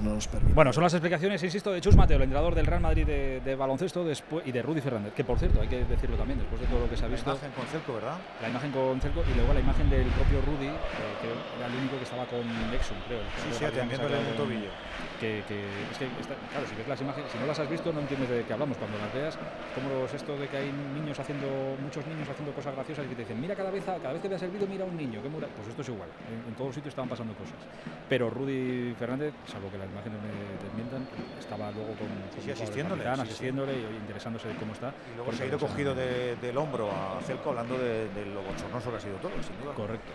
No 0.00 0.14
nos 0.14 0.26
permite. 0.28 0.54
Bueno, 0.54 0.72
son 0.72 0.82
las 0.82 0.94
explicaciones, 0.94 1.42
insisto, 1.42 1.72
de 1.72 1.80
Chus 1.82 1.94
Mateo, 1.94 2.16
el 2.16 2.22
entrenador 2.22 2.54
del 2.54 2.64
Real 2.64 2.80
Madrid 2.80 3.04
de, 3.04 3.42
de 3.44 3.54
baloncesto 3.54 4.02
después, 4.02 4.46
y 4.46 4.50
de 4.50 4.62
Rudy 4.62 4.80
Fernández, 4.80 5.12
que 5.12 5.24
por 5.24 5.38
cierto, 5.38 5.60
hay 5.60 5.68
que 5.68 5.84
decirlo 5.84 6.16
también, 6.16 6.38
después 6.38 6.58
de 6.58 6.66
todo 6.68 6.80
lo 6.80 6.88
que 6.88 6.96
se 6.96 7.04
ha 7.04 7.08
visto. 7.08 7.28
La 7.28 7.36
imagen 7.36 7.52
con 7.52 7.66
Celco, 7.66 7.94
¿verdad? 7.94 8.16
La 8.40 8.48
imagen 8.48 8.72
con 8.72 9.00
Celco 9.02 9.22
y 9.30 9.36
luego 9.36 9.52
la 9.52 9.60
imagen 9.60 9.90
del 9.90 10.06
propio 10.16 10.40
Rudy, 10.40 10.68
eh, 10.68 11.12
que 11.20 11.28
era 11.58 11.66
el 11.68 11.74
único 11.76 11.98
que 11.98 12.04
estaba 12.04 12.24
con 12.24 12.40
Exum, 12.72 12.96
creo. 13.06 13.20
Sí, 13.44 13.58
sí, 13.58 13.64
atendiéndole 13.66 14.20
en 14.20 14.26
el 14.26 14.36
tobillo. 14.36 14.72
Que, 15.20 15.44
que, 15.46 15.68
es 15.92 15.98
que, 15.98 16.08
está, 16.18 16.32
claro, 16.48 16.66
si 16.66 16.74
ves 16.74 16.88
las 16.88 17.00
imágenes, 17.00 17.30
si 17.30 17.38
no 17.38 17.44
las 17.44 17.58
has 17.60 17.68
visto, 17.68 17.92
no 17.92 18.00
entiendes 18.00 18.30
de 18.30 18.42
qué 18.44 18.54
hablamos. 18.54 18.78
Cuando 18.78 18.96
las 18.96 19.12
veas, 19.12 19.36
como 19.74 20.06
es 20.06 20.14
esto 20.14 20.34
de 20.36 20.48
que 20.48 20.56
hay 20.56 20.72
niños 20.72 21.18
haciendo, 21.20 21.46
muchos 21.82 22.06
niños 22.06 22.26
haciendo 22.26 22.52
cosas 22.52 22.74
graciosas 22.74 23.04
y 23.04 23.08
que 23.10 23.14
te 23.16 23.22
dicen, 23.22 23.40
mira 23.40 23.54
cada 23.54 23.70
vez, 23.70 23.84
cada 23.84 24.12
vez 24.12 24.22
que 24.22 24.28
veas 24.28 24.42
el 24.42 24.50
vídeo, 24.50 24.66
mira 24.66 24.84
a 24.84 24.88
un 24.88 24.96
niño, 24.96 25.22
que 25.22 25.28
mura. 25.28 25.46
Pues 25.54 25.68
esto 25.68 25.82
es 25.82 25.88
igual, 25.88 26.08
en, 26.32 26.48
en 26.48 26.54
todos 26.56 26.74
sitios 26.74 26.92
estaban 26.92 27.08
pasando 27.08 27.34
cosas. 27.34 27.60
Pero 28.08 28.30
Rudy 28.30 28.94
Fernández, 28.98 29.34
salvo 29.46 29.70
que 29.70 29.76
las 29.76 29.88
imágenes 29.88 30.18
me 30.24 30.32
desmientan, 30.64 31.06
estaba 31.38 31.70
luego 31.70 31.92
con, 32.00 32.08
sí, 32.34 32.40
sí, 32.44 32.50
asistiéndole, 32.50 33.04
capitán, 33.04 33.26
sí, 33.26 33.44
y 33.44 33.96
interesándose 34.00 34.48
de 34.48 34.54
cómo 34.54 34.72
está. 34.72 34.94
Y 35.12 35.16
luego 35.16 35.32
se 35.32 35.42
ha 35.42 35.46
ido 35.46 35.58
cogido 35.58 35.94
de, 35.94 36.36
del 36.36 36.56
hombro 36.56 36.90
a 36.90 37.20
Celco 37.22 37.50
hablando 37.50 37.76
de, 37.76 38.08
de, 38.08 38.26
lo 38.26 38.42
bochornoso 38.42 38.90
que 38.90 38.96
ha 38.96 39.00
sido 39.00 39.16
todo, 39.16 39.32
sin 39.42 39.60
duda. 39.60 39.74
Correcto. 39.74 40.12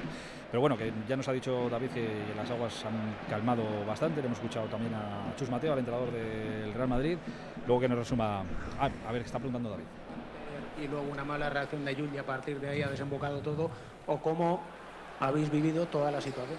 Pero 0.55 0.61
bueno, 0.61 0.77
que 0.77 0.89
ya 1.05 1.17
nos 1.17 1.27
ha 1.27 1.33
dicho 1.33 1.69
David 1.69 1.89
que 1.89 2.07
las 2.33 2.49
aguas 2.49 2.85
han 2.85 3.29
calmado 3.29 3.85
bastante. 3.85 4.21
Le 4.21 4.27
hemos 4.27 4.37
escuchado 4.37 4.67
también 4.67 4.93
a 4.93 5.35
Chus 5.35 5.49
Mateo, 5.49 5.73
al 5.73 5.79
entrenador 5.79 6.09
del 6.13 6.73
Real 6.73 6.87
Madrid. 6.87 7.17
Luego 7.67 7.81
que 7.81 7.89
nos 7.89 7.97
resuma. 7.97 8.41
Ah, 8.79 8.89
a 9.05 9.11
ver, 9.11 9.23
está 9.23 9.37
preguntando 9.37 9.71
David. 9.71 9.83
Y 10.81 10.87
luego 10.87 11.11
una 11.11 11.25
mala 11.25 11.49
reacción 11.49 11.83
de 11.83 11.93
Juli 11.93 12.17
a 12.17 12.25
partir 12.25 12.61
de 12.61 12.69
ahí 12.69 12.81
ha 12.81 12.87
desembocado 12.87 13.39
todo. 13.39 13.69
¿O 14.07 14.17
cómo 14.19 14.61
habéis 15.19 15.51
vivido 15.51 15.87
toda 15.87 16.09
la 16.09 16.21
situación? 16.21 16.57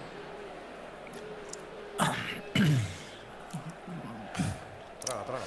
traga, 5.05 5.23
traga. 5.23 5.45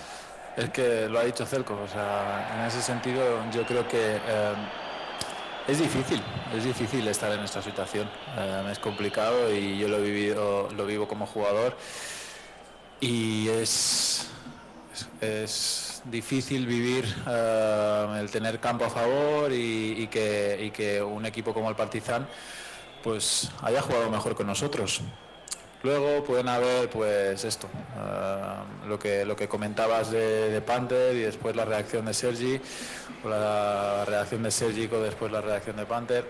Es 0.57 0.71
que 0.71 1.09
lo 1.09 1.21
ha 1.21 1.23
dicho 1.23 1.47
Celco, 1.47 1.79
o 1.81 1.87
sea, 1.87 2.57
en 2.59 2.67
ese 2.67 2.83
sentido 2.83 3.23
yo 3.53 3.65
creo 3.65 3.87
que 3.87 4.17
eh, 4.17 4.55
es 5.71 5.79
difícil, 5.79 6.21
es 6.53 6.65
difícil 6.65 7.07
estar 7.07 7.31
en 7.31 7.41
esta 7.41 7.63
situación, 7.63 8.09
eh, 8.37 8.69
es 8.73 8.79
complicado 8.81 9.55
y 9.55 9.79
yo 9.79 9.87
lo 9.87 9.99
he 9.99 10.03
vivido, 10.03 10.69
lo 10.77 10.85
vivo 10.85 11.07
como 11.07 11.27
jugador 11.27 11.77
y 12.99 13.49
es, 13.49 14.29
es, 15.21 16.03
difícil 16.07 16.67
vivir 16.67 17.05
eh, 17.29 18.19
el 18.19 18.31
tener 18.31 18.59
campo 18.59 18.87
a 18.87 18.91
favor 18.91 19.53
y, 19.53 20.03
y, 20.03 20.07
que, 20.09 20.59
y 20.61 20.71
que 20.71 21.03
un 21.03 21.25
equipo 21.27 21.55
como 21.55 21.69
el 21.69 21.77
Partizan 21.77 22.27
pues 23.03 23.51
haya 23.63 23.81
jugado 23.81 24.11
mejor 24.11 24.37
que 24.37 24.43
nosotros. 24.43 25.03
Luego 25.83 26.23
pueden 26.25 26.49
haber, 26.49 26.91
pues 26.91 27.43
esto, 27.43 27.67
uh, 27.67 28.87
lo, 28.87 28.99
que, 28.99 29.25
lo 29.25 29.35
que 29.35 29.49
comentabas 29.49 30.11
de, 30.11 30.51
de, 30.51 30.61
Panther 30.61 31.17
y 31.17 31.21
después 31.21 31.57
la 31.57 31.65
reacción 31.65 32.05
de 32.05 32.13
Sergi, 32.13 32.61
o 33.25 33.29
la 33.31 34.05
reacción 34.05 34.43
de 34.43 34.51
Sergi 34.51 34.83
y 34.83 34.87
después 34.87 35.33
la 35.33 35.41
reacción 35.41 35.77
de 35.77 35.87
Panther. 35.87 36.25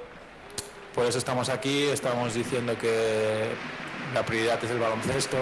Por 0.94 1.04
eso 1.04 1.18
estamos 1.18 1.49
aquí, 1.49 1.84
estamos 1.84 2.34
diciendo 2.34 2.76
que 2.78 3.49
la 4.15 4.24
prioridad 4.24 4.62
es 4.62 4.70
el 4.70 4.78
baloncesto. 4.78 5.36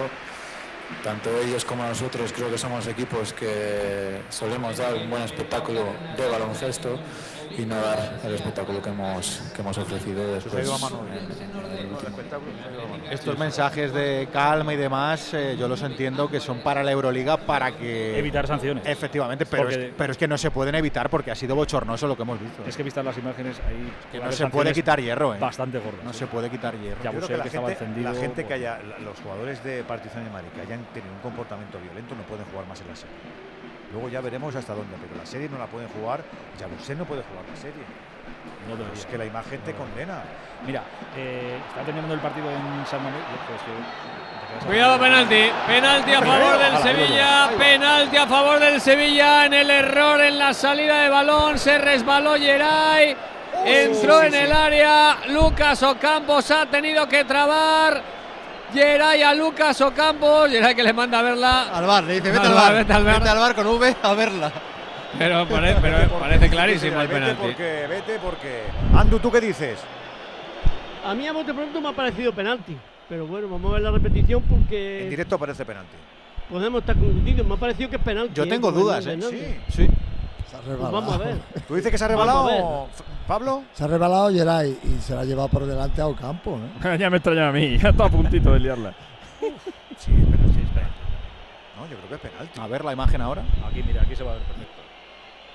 Tanto 1.03 1.29
ellos 1.41 1.63
como 1.65 1.83
nosotros 1.83 2.33
creo 2.33 2.49
que 2.49 2.57
somos 2.57 2.87
equipos 2.87 3.31
que 3.33 4.21
solemos 4.29 4.77
dar 4.77 4.95
un 4.95 5.07
buen 5.07 5.21
espectáculo 5.21 5.85
de 6.17 6.27
baloncesto 6.27 6.99
y 7.57 7.65
no 7.65 7.75
dar 7.75 8.19
el 8.23 8.35
espectáculo 8.35 8.81
que 8.81 8.89
hemos, 8.89 9.41
que 9.53 9.61
hemos 9.61 9.77
ofrecido 9.77 10.33
después. 10.33 10.69
Estos 13.09 13.37
mensajes 13.37 13.93
de 13.93 14.27
calma 14.31 14.73
y 14.73 14.77
demás, 14.77 15.33
eh, 15.33 15.55
yo 15.57 15.67
los 15.67 15.81
entiendo 15.81 16.29
que 16.29 16.39
son 16.39 16.59
para 16.59 16.83
la 16.83 16.91
Euroliga 16.91 17.37
para 17.37 17.71
que... 17.71 18.17
Evitar 18.17 18.47
sanciones. 18.47 18.85
Efectivamente, 18.85 19.45
pero, 19.45 19.69
es, 19.69 19.91
pero 19.97 20.11
es 20.11 20.17
que 20.17 20.27
no 20.27 20.37
se 20.37 20.51
pueden 20.51 20.75
evitar 20.75 21.09
porque 21.09 21.31
ha 21.31 21.35
sido 21.35 21.55
bochornoso 21.55 22.07
lo 22.07 22.15
que 22.15 22.21
hemos 22.21 22.39
visto. 22.39 22.63
Es 22.65 22.77
que 22.77 22.83
vistas 22.83 23.03
las 23.03 23.17
imágenes 23.17 23.59
ahí. 23.67 23.91
Que 24.11 24.19
no 24.19 24.31
se 24.31 24.47
puede 24.47 24.73
quitar 24.73 24.99
hierro, 25.01 25.33
¿eh? 25.33 25.39
Bastante 25.39 25.79
gordas. 25.79 26.03
No 26.03 26.13
se 26.13 26.27
puede 26.27 26.49
quitar 26.49 26.75
hierro. 26.77 27.03
Ya 27.03 27.11
Yo 27.11 27.17
creo 27.17 27.27
que 27.27 27.37
la 27.37 27.43
que 27.43 27.49
estaba 27.49 27.67
gente, 27.69 27.83
encendido, 27.83 28.13
la 28.13 28.19
gente 28.19 28.45
que 28.45 28.53
haya, 28.53 28.79
los 29.03 29.19
jugadores 29.19 29.63
de 29.63 29.83
Partizan 29.83 30.27
y 30.27 30.29
Marica 30.29 30.61
hayan 30.61 30.83
tenido 30.93 31.13
un 31.13 31.19
comportamiento 31.19 31.79
violento 31.79 32.15
no 32.15 32.23
pueden 32.23 32.45
jugar 32.45 32.67
más 32.67 32.79
en 32.81 32.87
la 32.87 32.95
serie. 32.95 33.48
Luego 33.91 34.09
ya 34.09 34.21
veremos 34.21 34.55
hasta 34.55 34.73
dónde, 34.73 34.95
pero 35.01 35.19
la 35.19 35.25
serie 35.25 35.49
no 35.49 35.57
la 35.57 35.65
pueden 35.65 35.89
jugar, 35.89 36.21
Yabusel 36.59 36.97
no 36.97 37.05
puede 37.05 37.23
jugar 37.23 37.43
la 37.49 37.55
serie. 37.55 37.83
No 38.67 38.75
debería. 38.75 38.99
es 38.99 39.05
que 39.05 39.17
la 39.17 39.25
imagen 39.25 39.59
te 39.61 39.73
condena. 39.73 40.21
Mira, 40.65 40.83
eh, 41.15 41.57
está 41.69 41.81
terminando 41.81 42.13
el 42.13 42.19
partido 42.19 42.49
en 42.51 42.85
San 42.85 43.03
Mamés. 43.03 43.21
Pues 43.47 44.65
Cuidado, 44.65 44.99
penalti. 44.99 45.49
Penalti 45.67 46.13
a 46.13 46.21
favor 46.21 46.57
del 46.57 46.73
Ojalá, 46.73 46.81
Sevilla. 46.81 47.49
Penalti 47.57 48.17
a 48.17 48.27
favor 48.27 48.59
del 48.59 48.81
Sevilla 48.81 49.45
en 49.45 49.53
el 49.53 49.69
error 49.69 50.21
en 50.21 50.37
la 50.37 50.53
salida 50.53 51.03
de 51.03 51.09
balón. 51.09 51.57
Se 51.57 51.77
resbaló 51.77 52.35
Geray. 52.35 53.15
Entró 53.65 54.19
sí, 54.21 54.25
en 54.27 54.31
sí. 54.31 54.37
el 54.37 54.51
área. 54.51 55.17
Lucas 55.29 55.81
Ocampos 55.83 56.51
ha 56.51 56.65
tenido 56.65 57.07
que 57.07 57.23
trabar. 57.25 58.18
Geray 58.73 59.21
a 59.23 59.33
Lucas 59.33 59.79
Ocampos. 59.81 60.49
Geray 60.49 60.75
que 60.75 60.83
le 60.83 60.93
manda 60.93 61.19
a 61.19 61.21
verla. 61.23 61.69
Al 61.75 61.85
bar, 61.85 62.03
le 62.03 62.13
dice, 62.15 62.31
vete 62.31 62.47
Al 62.47 62.53
bar, 62.53 62.73
vete 62.75 62.93
al 62.93 63.03
bar. 63.03 63.13
vete 63.19 63.29
al 63.29 63.37
bar 63.39 63.55
con 63.55 63.67
V 63.67 63.95
a 64.01 64.13
verla. 64.13 64.51
Pero, 65.17 65.47
pare- 65.47 65.75
pero 65.81 66.07
parece 66.19 66.49
clarísimo 66.49 67.01
el 67.01 67.07
Vete 67.07 67.19
penalti. 67.19 67.41
porque, 67.41 67.85
vete 67.89 68.19
porque. 68.19 68.63
Andu, 68.95 69.19
¿tú 69.19 69.31
qué 69.31 69.41
dices? 69.41 69.79
A 71.05 71.15
mí 71.15 71.27
a 71.27 71.33
bote 71.33 71.53
pronto 71.53 71.81
me 71.81 71.89
ha 71.89 71.93
parecido 71.93 72.31
penalti. 72.33 72.77
Pero 73.07 73.25
bueno, 73.25 73.47
vamos 73.49 73.71
a 73.71 73.73
ver 73.75 73.81
la 73.83 73.91
repetición 73.91 74.43
porque 74.43 75.03
En 75.03 75.09
directo 75.09 75.39
parece 75.39 75.65
penalti. 75.65 75.95
podemos 76.47 76.81
estar 76.81 76.95
confundidos. 76.95 77.47
Me 77.47 77.55
ha 77.55 77.57
parecido 77.57 77.89
que 77.89 77.95
es 77.95 78.01
penalti. 78.03 78.33
Yo 78.35 78.43
¿eh? 78.43 78.47
tengo 78.47 78.71
dudas, 78.71 79.03
¿eh? 79.07 79.13
Hernández. 79.13 79.57
Sí. 79.69 79.87
Se 80.49 80.55
ha 80.57 80.59
Pues 80.61 80.79
vamos 80.79 81.13
a 81.13 81.17
ver. 81.17 81.35
¿Tú 81.67 81.75
dices 81.75 81.91
que 81.91 81.97
se 81.97 82.05
ha 82.05 82.07
rebalado, 82.07 82.87
Pablo? 83.27 83.63
Se 83.73 83.83
ha 83.83 83.87
rebalado 83.87 84.31
Geray 84.31 84.77
y 84.83 85.01
se 85.01 85.13
la 85.13 85.21
ha 85.21 85.25
llevado 85.25 85.47
por 85.49 85.65
delante 85.65 86.01
a 86.01 86.07
Ocampo. 86.07 86.57
¿no? 86.81 86.95
ya 86.97 87.09
me 87.09 87.17
extraña 87.17 87.49
a 87.49 87.51
mí, 87.51 87.77
ya 87.77 87.89
está 87.89 88.05
a 88.05 88.09
puntito 88.09 88.51
de 88.53 88.59
liarla. 88.59 88.93
Sí, 89.97 90.11
pero 90.31 90.43
sí, 90.53 90.61
espera. 90.61 90.89
No, 91.77 91.87
yo 91.87 91.97
creo 91.97 92.09
que 92.09 92.15
es 92.15 92.21
penalti. 92.31 92.59
A 92.59 92.67
ver 92.67 92.83
la 92.83 92.93
imagen 92.93 93.21
ahora. 93.21 93.43
Aquí, 93.67 93.83
mira, 93.83 94.01
aquí 94.01 94.15
se 94.15 94.23
va 94.23 94.31
a 94.31 94.33
ver 94.35 94.43
perfecto. 94.43 94.81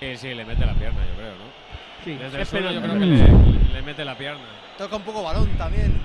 Sí, 0.00 0.16
sí, 0.16 0.34
le 0.34 0.44
mete 0.44 0.64
la 0.66 0.74
pierna, 0.74 1.00
yo 1.06 1.14
creo, 1.16 1.30
¿no? 1.32 1.64
Sí, 2.04 2.12
Desde 2.14 2.36
el 2.36 2.42
es 2.42 2.48
suelo 2.48 2.70
yo 2.70 2.80
penalti. 2.80 3.06
creo 3.22 3.44
que 3.44 3.52
le, 3.68 3.72
le 3.74 3.82
mete 3.82 4.04
la 4.04 4.16
pierna. 4.16 4.42
Toca 4.78 4.96
un 4.96 5.02
poco 5.02 5.22
balón 5.22 5.48
también. 5.56 6.00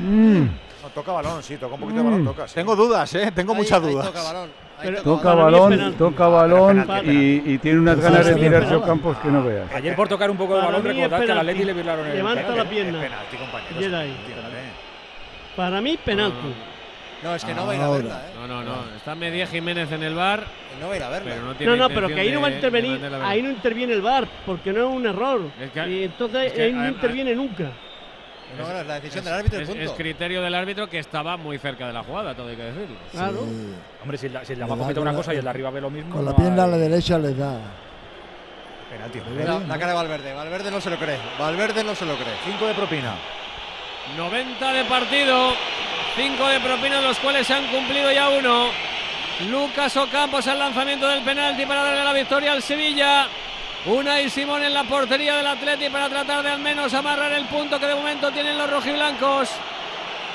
No, 0.00 0.88
toca 0.94 1.12
balón, 1.12 1.42
sí, 1.42 1.56
toca 1.56 1.74
un 1.74 1.80
poquito 1.80 1.98
de 1.98 2.04
balón, 2.04 2.24
toca. 2.24 2.46
sí. 2.48 2.54
Tengo 2.54 2.76
dudas, 2.76 3.14
¿eh? 3.14 3.32
Tengo 3.34 3.52
Ahí- 3.52 3.58
muchas 3.58 3.82
ahí 3.82 3.90
dudas. 3.92 4.06
toca 4.06 4.22
balón. 4.22 4.50
Pero- 4.82 5.02
toca 5.02 5.34
balón, 5.34 5.70
penalti. 5.70 5.96
toca 5.98 6.28
balón 6.28 6.86
y, 7.04 7.52
y 7.54 7.58
tiene 7.58 7.78
unas 7.80 7.98
ganas 8.00 8.26
de 8.26 8.34
tirarse 8.34 8.66
penalti. 8.68 8.86
Campos 8.86 9.16
que 9.18 9.28
no 9.28 9.42
veas. 9.44 9.72
Ayer 9.74 9.94
por 9.96 10.08
tocar 10.08 10.30
un 10.30 10.36
poco 10.36 10.56
de 10.56 10.62
balón, 10.62 10.82
recordad 10.84 10.94
que 11.08 11.14
al 11.14 11.20
penalti. 11.20 11.38
Atleti 11.50 11.64
le 11.64 11.72
violaron 11.72 12.06
el 12.06 12.14
Levanta 12.16 12.42
penalti. 12.42 12.64
la 12.64 12.70
pierna. 12.70 13.00
Penalti. 13.00 13.36
Entiéndame. 13.78 14.10
Para 15.56 15.80
mí, 15.80 15.98
penalti. 16.04 16.54
No, 17.22 17.34
es 17.34 17.44
que 17.44 17.54
no 17.54 17.64
va 17.66 17.72
a 17.72 17.76
ir 17.76 17.80
a 17.80 17.88
verla, 17.88 18.20
¿eh? 18.26 18.32
No, 18.38 18.46
no, 18.46 18.62
no. 18.62 18.74
Está 18.96 19.14
Medía 19.14 19.46
Jiménez 19.46 19.90
en 19.92 20.02
el 20.02 20.14
bar, 20.14 20.44
No 20.78 20.88
va 20.88 20.94
a 20.94 20.96
ir 20.98 21.02
a 21.04 21.08
verla. 21.08 21.30
pero 21.32 21.46
no 21.46 21.54
tiene 21.54 21.72
No, 21.76 21.88
no, 21.88 21.94
pero 21.94 22.08
que 22.08 22.20
ahí 22.20 22.30
no 22.32 22.42
va 22.42 22.48
a 22.48 22.50
intervenir, 22.50 23.00
a 23.02 23.28
ahí 23.28 23.42
no 23.42 23.48
interviene 23.50 23.94
el 23.94 24.02
VAR, 24.02 24.28
porque 24.44 24.72
no 24.74 24.80
es 24.90 24.94
un 24.96 25.06
error. 25.06 25.40
Es 25.58 25.70
que- 25.70 25.88
y 25.88 26.02
entonces 26.04 26.46
es 26.48 26.52
que, 26.52 26.62
ahí 26.64 26.72
no 26.72 26.80
a- 26.82 26.84
a- 26.84 26.88
interviene 26.88 27.34
nunca. 27.34 27.70
No, 28.58 28.68
no, 28.72 28.80
es 28.80 28.86
la 28.86 28.94
decisión 28.94 29.24
del 29.24 29.34
árbitro 29.34 29.58
y 29.58 29.62
Es, 29.62 29.68
punto. 29.68 29.82
es 29.84 29.90
criterio 29.92 30.40
del 30.42 30.54
árbitro 30.54 30.88
que 30.88 30.98
estaba 30.98 31.36
muy 31.36 31.58
cerca 31.58 31.86
de 31.88 31.92
la 31.92 32.02
jugada, 32.04 32.34
todo 32.34 32.48
hay 32.48 32.56
que 32.56 32.62
decirlo. 32.62 32.96
Claro. 33.10 33.38
Sí. 33.40 33.74
Hombre, 34.02 34.18
si 34.18 34.26
el, 34.26 34.38
si 34.46 34.52
el 34.52 34.58
de 34.58 34.64
abajo 34.64 34.82
pita 34.82 34.94
con 34.94 35.02
una 35.02 35.10
la- 35.12 35.16
cosa 35.16 35.34
y 35.34 35.38
el 35.38 35.44
de 35.44 35.50
arriba 35.50 35.70
ve 35.70 35.80
lo 35.80 35.90
mismo. 35.90 36.14
Con 36.14 36.24
la 36.24 36.36
pierna 36.36 36.64
a 36.64 36.66
la 36.68 36.76
derecha 36.76 37.18
le 37.18 37.34
da. 37.34 37.58
Penalti. 38.90 39.20
La 39.66 39.78
cara 39.78 39.88
de 39.88 39.94
Valverde. 39.94 40.32
Valverde 40.34 40.70
no 40.70 40.80
se 40.80 40.90
lo 40.90 40.96
cree. 40.98 41.18
Valverde 41.38 41.82
no 41.82 41.94
se 41.94 42.04
lo 42.06 42.14
cree. 42.16 42.34
5 42.44 42.66
de 42.66 42.74
propina. 42.74 43.14
90 44.16 44.72
de 44.72 44.84
partido, 44.84 45.54
5 46.16 46.46
de 46.48 46.60
propina, 46.60 47.00
de 47.00 47.08
los 47.08 47.18
cuales 47.18 47.46
se 47.46 47.54
han 47.54 47.66
cumplido 47.68 48.12
ya 48.12 48.28
uno. 48.28 48.68
Lucas 49.50 49.96
Ocampos 49.96 50.46
al 50.46 50.58
lanzamiento 50.60 51.08
del 51.08 51.22
penalti 51.24 51.66
para 51.66 51.82
darle 51.82 52.04
la 52.04 52.12
victoria 52.12 52.52
al 52.52 52.62
Sevilla. 52.62 53.26
Una 53.86 54.18
y 54.22 54.30
Simón 54.30 54.62
en 54.62 54.72
la 54.72 54.84
portería 54.84 55.36
del 55.36 55.46
Atleti 55.46 55.90
para 55.90 56.08
tratar 56.08 56.42
de 56.42 56.48
al 56.48 56.58
menos 56.58 56.94
amarrar 56.94 57.30
el 57.32 57.44
punto 57.44 57.78
que 57.78 57.86
de 57.86 57.94
momento 57.94 58.30
tienen 58.32 58.56
los 58.56 58.70
rojiblancos. 58.70 59.50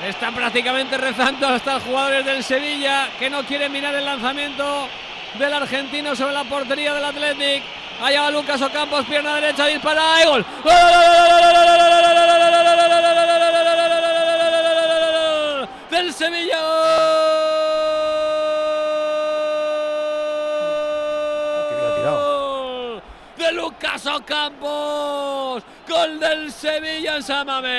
Están 0.06 0.34
prácticamente 0.34 0.96
rezando 0.96 1.48
hasta 1.48 1.80
jugadores 1.80 2.24
del 2.24 2.44
Sevilla 2.44 3.08
que 3.18 3.28
no 3.28 3.44
quieren 3.44 3.72
mirar 3.72 3.92
el 3.96 4.04
lanzamiento 4.04 4.86
del 5.36 5.52
argentino 5.52 6.14
sobre 6.14 6.32
la 6.32 6.44
portería 6.44 6.94
del 6.94 7.04
Athletic. 7.04 7.64
Allá 8.00 8.22
va 8.22 8.30
Lucas 8.30 8.62
Ocampos, 8.62 9.04
pierna 9.06 9.34
derecha, 9.34 9.66
dispara 9.66 10.22
y 10.22 10.26
gol. 10.26 10.46
Del 15.90 16.12
Sevilla. 16.14 17.59
De 24.02 24.10
Lucas 24.10 24.20
Ocampos. 24.20 25.62
Gol 25.88 26.20
del 26.20 26.52
Sevilla 26.52 27.16
en 27.16 27.22
San 27.22 27.46
Mamés 27.46 27.70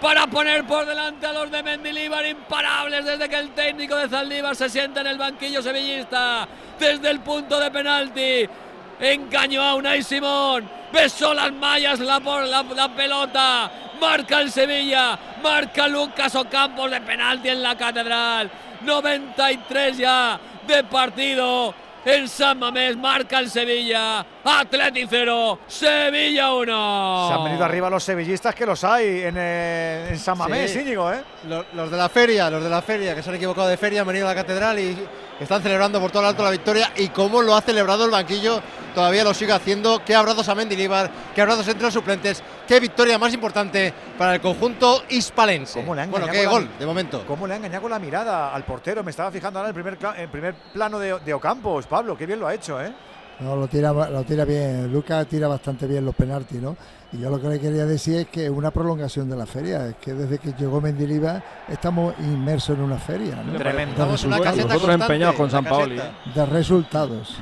para 0.00 0.26
poner 0.26 0.64
por 0.64 0.84
delante 0.84 1.26
a 1.26 1.32
los 1.32 1.50
de 1.50 1.62
Mendilíbar 1.62 2.26
imparables 2.26 3.06
desde 3.06 3.26
que 3.28 3.36
el 3.36 3.50
técnico 3.52 3.96
de 3.96 4.08
Zaldívar 4.08 4.54
se 4.54 4.68
sienta 4.68 5.00
en 5.00 5.06
el 5.06 5.16
banquillo 5.16 5.62
sevillista 5.62 6.46
desde 6.78 7.08
el 7.10 7.20
punto 7.20 7.58
de 7.58 7.70
penalti. 7.70 8.46
Engañó 9.00 9.62
a 9.62 9.76
Unai 9.76 10.02
Simón, 10.02 10.68
besó 10.92 11.32
las 11.32 11.52
mallas 11.52 12.00
la, 12.00 12.18
la, 12.20 12.62
la 12.62 12.88
pelota, 12.94 13.70
marca 13.98 14.40
el 14.40 14.52
Sevilla, 14.52 15.18
marca 15.42 15.88
Lucas 15.88 16.34
Ocampos 16.34 16.90
de 16.90 17.00
penalti 17.00 17.48
en 17.48 17.62
la 17.62 17.74
catedral. 17.76 18.50
93 18.82 19.96
ya 19.96 20.38
de 20.66 20.84
partido. 20.84 21.83
En 22.04 22.28
San 22.28 22.58
Mamés 22.58 22.96
marca 22.96 23.38
el 23.38 23.48
Sevilla. 23.50 24.26
Atleti 24.44 25.06
0, 25.08 25.58
Sevilla 25.66 26.52
1. 26.52 27.28
Se 27.28 27.34
han 27.34 27.44
venido 27.44 27.64
arriba 27.64 27.88
los 27.88 28.04
sevillistas 28.04 28.54
que 28.54 28.66
los 28.66 28.84
hay 28.84 29.22
en, 29.22 29.34
eh, 29.38 30.08
en 30.10 30.18
San 30.18 30.36
Mamés, 30.36 30.70
Sí. 30.70 30.80
Íñigo, 30.80 31.10
¿eh? 31.10 31.22
Los, 31.48 31.64
los 31.72 31.90
de 31.90 31.96
la 31.96 32.08
feria, 32.08 32.50
los 32.50 32.62
de 32.62 32.68
la 32.68 32.82
feria, 32.82 33.14
que 33.14 33.22
se 33.22 33.30
han 33.30 33.36
equivocado 33.36 33.68
de 33.68 33.76
feria, 33.76 34.02
han 34.02 34.06
venido 34.06 34.26
a 34.26 34.30
la 34.30 34.34
catedral 34.34 34.78
y 34.78 34.96
están 35.40 35.62
celebrando 35.62 35.98
por 36.00 36.10
todo 36.10 36.22
lo 36.22 36.28
alto 36.28 36.42
la 36.42 36.50
victoria. 36.50 36.92
Y 36.96 37.08
cómo 37.08 37.40
lo 37.40 37.56
ha 37.56 37.62
celebrado 37.62 38.04
el 38.04 38.10
banquillo, 38.10 38.60
todavía 38.94 39.24
lo 39.24 39.32
sigue 39.32 39.52
haciendo. 39.52 40.04
Qué 40.04 40.14
abrazos 40.14 40.48
a 40.48 40.54
Mendilibar, 40.54 41.10
qué 41.34 41.40
abrazos 41.40 41.66
entre 41.68 41.84
los 41.84 41.94
suplentes, 41.94 42.42
qué 42.68 42.80
victoria 42.80 43.18
más 43.18 43.32
importante 43.32 43.94
para 44.18 44.34
el 44.34 44.40
conjunto 44.42 45.04
hispalense. 45.08 45.80
¿Cómo 45.80 45.94
le 45.94 46.02
han 46.02 46.10
bueno, 46.10 46.26
engañado 46.26 46.42
qué 46.50 46.54
la 46.54 46.60
gol, 46.60 46.78
de 46.78 46.86
momento. 46.86 47.24
¿Cómo 47.26 47.46
le 47.46 47.54
ha 47.54 47.56
engañado 47.56 47.82
con 47.82 47.90
la 47.90 47.98
mirada 47.98 48.54
al 48.54 48.64
portero? 48.64 49.02
Me 49.02 49.10
estaba 49.10 49.30
fijando 49.30 49.58
ahora 49.58 49.70
en 49.70 49.76
el 49.76 49.82
primer, 49.82 50.18
el 50.18 50.28
primer 50.28 50.54
plano 50.72 50.98
de, 50.98 51.18
de 51.20 51.32
Ocampos, 51.34 51.86
Pablo, 51.86 52.16
qué 52.16 52.26
bien 52.26 52.40
lo 52.40 52.46
ha 52.46 52.52
hecho, 52.54 52.80
¿eh? 52.82 52.92
No, 53.40 53.56
lo 53.56 53.66
tira, 53.66 53.92
lo 53.92 54.22
tira 54.24 54.44
bien. 54.44 54.92
Lucas 54.92 55.26
tira 55.26 55.48
bastante 55.48 55.86
bien 55.86 56.04
los 56.04 56.14
penaltis, 56.14 56.60
¿no? 56.60 56.76
Y 57.12 57.18
yo 57.18 57.30
lo 57.30 57.40
que 57.40 57.48
le 57.48 57.60
quería 57.60 57.84
decir 57.84 58.16
es 58.18 58.26
que 58.28 58.44
es 58.46 58.50
una 58.50 58.70
prolongación 58.70 59.28
de 59.28 59.36
la 59.36 59.46
feria. 59.46 59.86
Es 59.88 59.96
que 59.96 60.14
desde 60.14 60.38
que 60.38 60.52
llegó 60.58 60.80
Mendilibar 60.80 61.42
estamos 61.68 62.14
inmersos 62.20 62.76
en 62.78 62.84
una 62.84 62.96
feria, 62.98 63.36
¿no? 63.44 63.52
Tremendo. 63.58 63.86
De 63.94 64.02
Estamos 64.02 64.22
en 64.22 64.28
una 64.28 64.36
resultados. 64.38 64.56
caseta 64.58 64.74
Nosotros 64.74 65.00
empeñados 65.00 65.34
con 65.36 65.50
San 65.50 65.64
Paoli. 65.64 65.96
caseta. 65.96 66.14
De 66.34 66.46
resultados. 66.46 67.36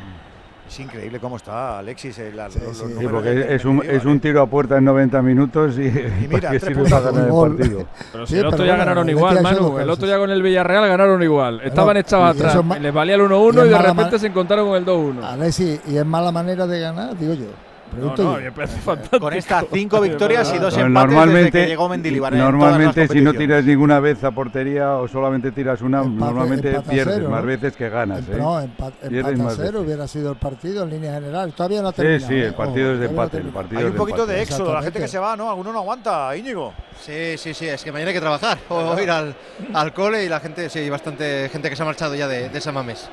Es 0.72 0.81
increíble 0.81 1.21
cómo 1.21 1.37
está 1.37 1.81
Alexis. 1.81 2.19
el- 2.19 2.35
los- 2.35 2.56
los 2.56 2.76
sí. 2.78 2.85
Sí, 2.99 3.06
porque 3.06 3.47
es 3.55 3.62
un, 3.67 3.83
es 3.85 4.06
un 4.06 4.17
¿eh? 4.17 4.21
tiro 4.21 4.40
a 4.40 4.47
puerta 4.47 4.78
en 4.78 4.85
90 4.85 5.21
minutos 5.21 5.76
y, 5.76 5.83
mira, 6.31 6.51
que 6.51 6.58
tres 6.58 6.62
sirve 6.62 6.74
puntos. 6.76 6.90
para 6.92 7.10
ganar 7.12 7.28
el 7.28 7.56
partido. 7.58 7.87
Pero 8.10 8.26
si 8.26 8.33
Sí, 8.33 8.38
el 8.40 8.47
otro 8.47 8.58
bueno, 8.65 8.78
ganaron 8.78 9.08
igual, 9.10 9.42
Manu. 9.42 9.78
El 9.78 9.90
otro 9.90 10.06
día 10.06 10.17
con 10.17 10.31
el 10.31 10.40
Villarreal 10.42 10.88
ganaron 10.88 11.22
igual. 11.22 11.60
Estaban 11.62 11.99
echados 11.99 12.37
y 12.37 12.38
atrás. 12.40 12.81
Les 12.81 12.94
valía 12.94 13.17
el 13.17 13.21
y 13.21 13.24
1-1 13.24 13.60
es 13.60 13.67
y 13.67 13.69
de 13.69 13.78
repente 13.78 14.19
se 14.19 14.26
encontraron 14.28 14.67
con 14.69 14.76
el 14.78 14.85
2-1. 14.87 15.22
Alexis, 15.22 15.81
¿y 15.88 15.97
es 15.99 16.06
mala 16.06 16.33
manera 16.33 16.67
de 16.67 16.81
ganar? 16.81 17.19
Digo 17.19 17.35
yo. 17.35 17.47
No, 17.92 17.99
Pregunto 17.99 18.23
no, 18.25 18.39
yo. 18.39 18.44
me 18.44 18.53
parece 18.53 18.78
fantástico. 18.81 19.21
Con 19.21 19.35
estas 19.35 19.65
5 19.71 20.01
victorias 20.01 20.53
y 20.55 20.58
dos 20.58 20.75
Pero 20.75 20.87
empates 20.87 21.08
desde 21.10 21.17
normalmente, 21.21 21.51
que 21.62 21.67
llegó 21.67 21.89
Mendilibar. 21.91 22.33
las 22.33 22.41
normalmente 22.42 23.08
si 23.08 23.21
no 23.21 23.35
tiras 23.35 23.65
ninguna 23.65 24.01
vez 24.01 24.25
a 24.25 24.31
portería 24.31 24.94
o 24.97 25.07
solamente 25.08 25.53
tiras 25.53 25.83
una, 25.83 26.03
Empate- 26.03 26.19
normalmente 26.19 26.71
empate 26.71 26.91
pierdes 26.91 27.15
cero, 27.17 27.28
más 27.31 27.41
¿no? 27.42 27.47
veces 27.47 27.76
que 27.76 27.89
ganas. 27.91 28.21
Empa- 28.26 28.33
¿eh? 28.35 28.39
No, 28.39 28.60
empa- 28.62 28.92
Pierdes 29.08 29.33
empate 29.39 29.62
a 29.62 29.65
cero 29.67 29.81
hubiera 29.83 30.08
sido 30.08 30.31
el 30.31 30.37
partido 30.39 30.85
en 30.85 30.91
línea 30.91 31.12
general. 31.15 31.53
Todavía 31.53 31.83
no 31.83 31.89
ha 31.89 31.92
Sí, 31.92 31.97
terminado. 31.97 32.28
sí, 32.28 32.35
¿eh? 32.35 32.47
el 32.47 32.55
partido 32.55 32.87
Ojo, 32.87 32.94
es 32.94 33.01
de 33.01 33.07
empate. 33.07 33.37
El 33.37 33.42
partido 33.49 33.78
Hay 33.81 33.87
un 33.87 33.92
poquito 33.94 34.21
empate. 34.23 34.33
de 34.37 34.42
éxodo, 34.42 34.73
la 34.75 34.83
gente 34.83 34.99
que 34.99 35.08
se 35.08 35.19
va, 35.19 35.37
¿no? 35.37 35.51
Alguno 35.51 35.73
no 35.73 35.78
aguanta, 35.81 36.35
Íñigo. 36.37 36.73
Sí, 37.01 37.37
sí, 37.37 37.53
sí, 37.53 37.67
es 37.69 37.85
que 37.85 37.92
mañana 37.92 38.08
hay 38.08 38.15
que 38.15 38.21
trabajar 38.21 38.58
o 38.71 38.99
ir 39.01 39.10
al, 39.10 39.35
al 39.75 39.92
cole 39.92 40.25
y 40.25 40.28
la 40.28 40.41
gente, 40.41 40.71
sí, 40.71 40.89
bastante 40.89 41.49
gente 41.51 41.69
que 41.69 41.76
se 41.76 41.83
ha 41.83 41.87
marchado 41.87 42.15
ya 42.15 42.26
de, 42.28 42.49
de 42.49 42.60
San 42.60 42.73
Mamés. 42.75 43.08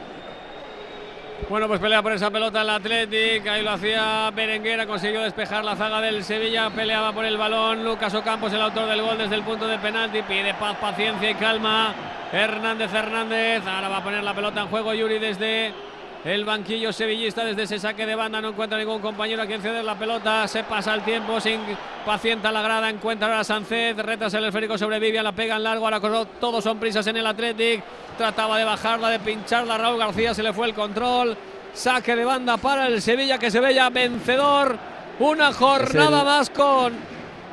Bueno, 1.48 1.68
pues 1.68 1.80
pelea 1.80 2.04
por 2.04 2.12
esa 2.12 2.30
pelota 2.30 2.62
el 2.62 2.70
Athletic. 2.70 3.48
Ahí 3.48 3.64
lo 3.64 3.72
hacía 3.72 4.30
Berenguera. 4.32 4.86
Consiguió 4.86 5.22
despejar 5.22 5.64
la 5.64 5.76
zaga 5.76 6.02
del 6.02 6.24
Sevilla. 6.24 6.70
Peleaba 6.70 7.12
por 7.14 7.26
el 7.26 7.38
balón. 7.38 7.84
Lucas 7.84 8.14
Ocampos, 8.14 8.54
el 8.54 8.62
autor 8.62 8.88
del 8.88 9.02
gol 9.02 9.18
desde 9.18 9.36
el 9.36 9.44
punto 9.44 9.68
de 9.68 9.78
penalti. 9.80 10.22
Pide 10.24 10.54
paz, 10.56 10.78
paciencia 10.78 11.30
y 11.30 11.36
calma. 11.36 11.94
Hernández 12.32 12.94
Hernández. 12.94 13.66
Ahora 13.66 13.90
va 13.90 13.98
a 13.98 14.04
poner 14.04 14.24
la 14.24 14.34
pelota 14.34 14.62
en 14.62 14.68
juego 14.68 14.94
Yuri 14.94 15.18
desde 15.18 15.74
el 16.26 16.46
banquillo 16.46 16.92
sevillista. 16.92 17.44
Desde 17.46 17.64
ese 17.64 17.80
saque 17.80 18.06
de 18.06 18.16
banda 18.16 18.42
no 18.42 18.50
encuentra 18.50 18.78
ningún 18.78 19.00
compañero 19.02 19.42
a 19.42 19.46
quien 19.46 19.62
ceder 19.62 19.84
la 19.84 19.96
pelota. 19.98 20.48
Se 20.48 20.64
pasa 20.64 20.94
el 20.94 21.02
tiempo. 21.02 21.40
Se 21.40 21.58
pacienta 22.06 22.52
la 22.52 22.62
grada. 22.62 22.90
Encuentra 22.90 23.28
ahora 23.28 23.40
a 23.42 23.44
Sánchez. 23.44 23.98
Retas 23.98 24.34
el 24.34 24.46
esférico 24.46 24.78
sobre 24.78 25.00
Vivian. 25.00 25.24
La 25.24 25.32
pega 25.32 25.56
en 25.56 25.64
largo. 25.64 25.86
Ahora 25.88 26.26
todos 26.40 26.64
son 26.64 26.80
prisas 26.80 27.06
en 27.08 27.18
el 27.18 27.26
Athletic. 27.28 27.84
Trataba 28.18 28.58
de 28.58 28.66
bajarla, 28.66 29.10
de 29.10 29.20
pincharla. 29.20 29.78
Raúl 29.78 29.98
García 30.00 30.34
se 30.34 30.44
le 30.44 30.54
fue 30.54 30.68
el 30.68 30.74
control. 30.74 31.38
Saque 31.74 32.16
de 32.16 32.26
banda 32.26 32.58
para 32.58 32.88
el 32.88 33.02
Sevilla 33.02 33.38
que 33.38 33.52
se 33.52 33.60
veía 33.60 33.90
vencedor. 33.90 34.78
Una 35.20 35.54
jornada 35.54 36.20
el- 36.20 36.26
más 36.26 36.50
con 36.50 36.94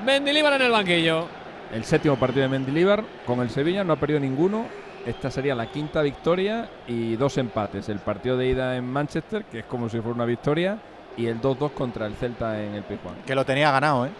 Mendilibar 0.05 0.53
en 0.55 0.63
el 0.63 0.71
banquillo. 0.71 1.27
El 1.73 1.85
séptimo 1.85 2.17
partido 2.17 2.43
de 2.43 2.49
Mendilibar 2.49 3.03
con 3.27 3.41
el 3.41 3.51
Sevilla 3.51 3.83
no 3.85 3.93
ha 3.93 3.97
perdido 3.97 4.21
ninguno. 4.21 4.67
Esta 5.07 5.31
sería 5.31 5.55
la 5.55 5.67
quinta 5.67 6.03
victoria 6.03 6.69
y 6.89 7.15
dos 7.17 7.39
empates. 7.39 7.89
El 7.89 8.01
partido 8.01 8.37
de 8.37 8.49
ida 8.49 8.77
en 8.77 8.85
Manchester, 8.85 9.45
que 9.45 9.61
es 9.61 9.65
como 9.67 9.89
si 9.89 9.99
fuera 10.01 10.15
una 10.17 10.25
victoria, 10.25 10.79
y 11.17 11.27
el 11.27 11.41
2-2 11.41 11.71
contra 11.73 12.07
el 12.07 12.15
Celta 12.15 12.61
en 12.61 12.75
el 12.75 12.83
Pizjuán. 12.83 13.15
Que 13.25 13.35
lo 13.37 13.45
tenía 13.45 13.71
ganado, 13.71 14.07
¿eh? 14.07 14.11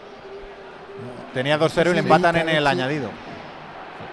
Tenía 1.35 1.59
2-0 1.59 1.91
y 1.91 1.95
le 1.95 2.03
Sí, 2.03 2.09
empatan 2.09 2.35
sí, 2.37 2.41
en 2.43 2.49
el 2.51 2.63
sí. 2.65 2.69
añadido. 2.69 3.11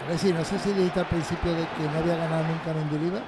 Alexis, 0.08 0.34
no 0.34 0.44
sé 0.44 0.58
si 0.60 0.70
dijiste 0.74 1.00
al 1.00 1.06
principio 1.06 1.52
de 1.54 1.62
que 1.62 1.84
no 1.94 2.00
había 2.00 2.16
ganado 2.18 2.44
nunca 2.44 2.74
Mendilibar. 2.74 3.22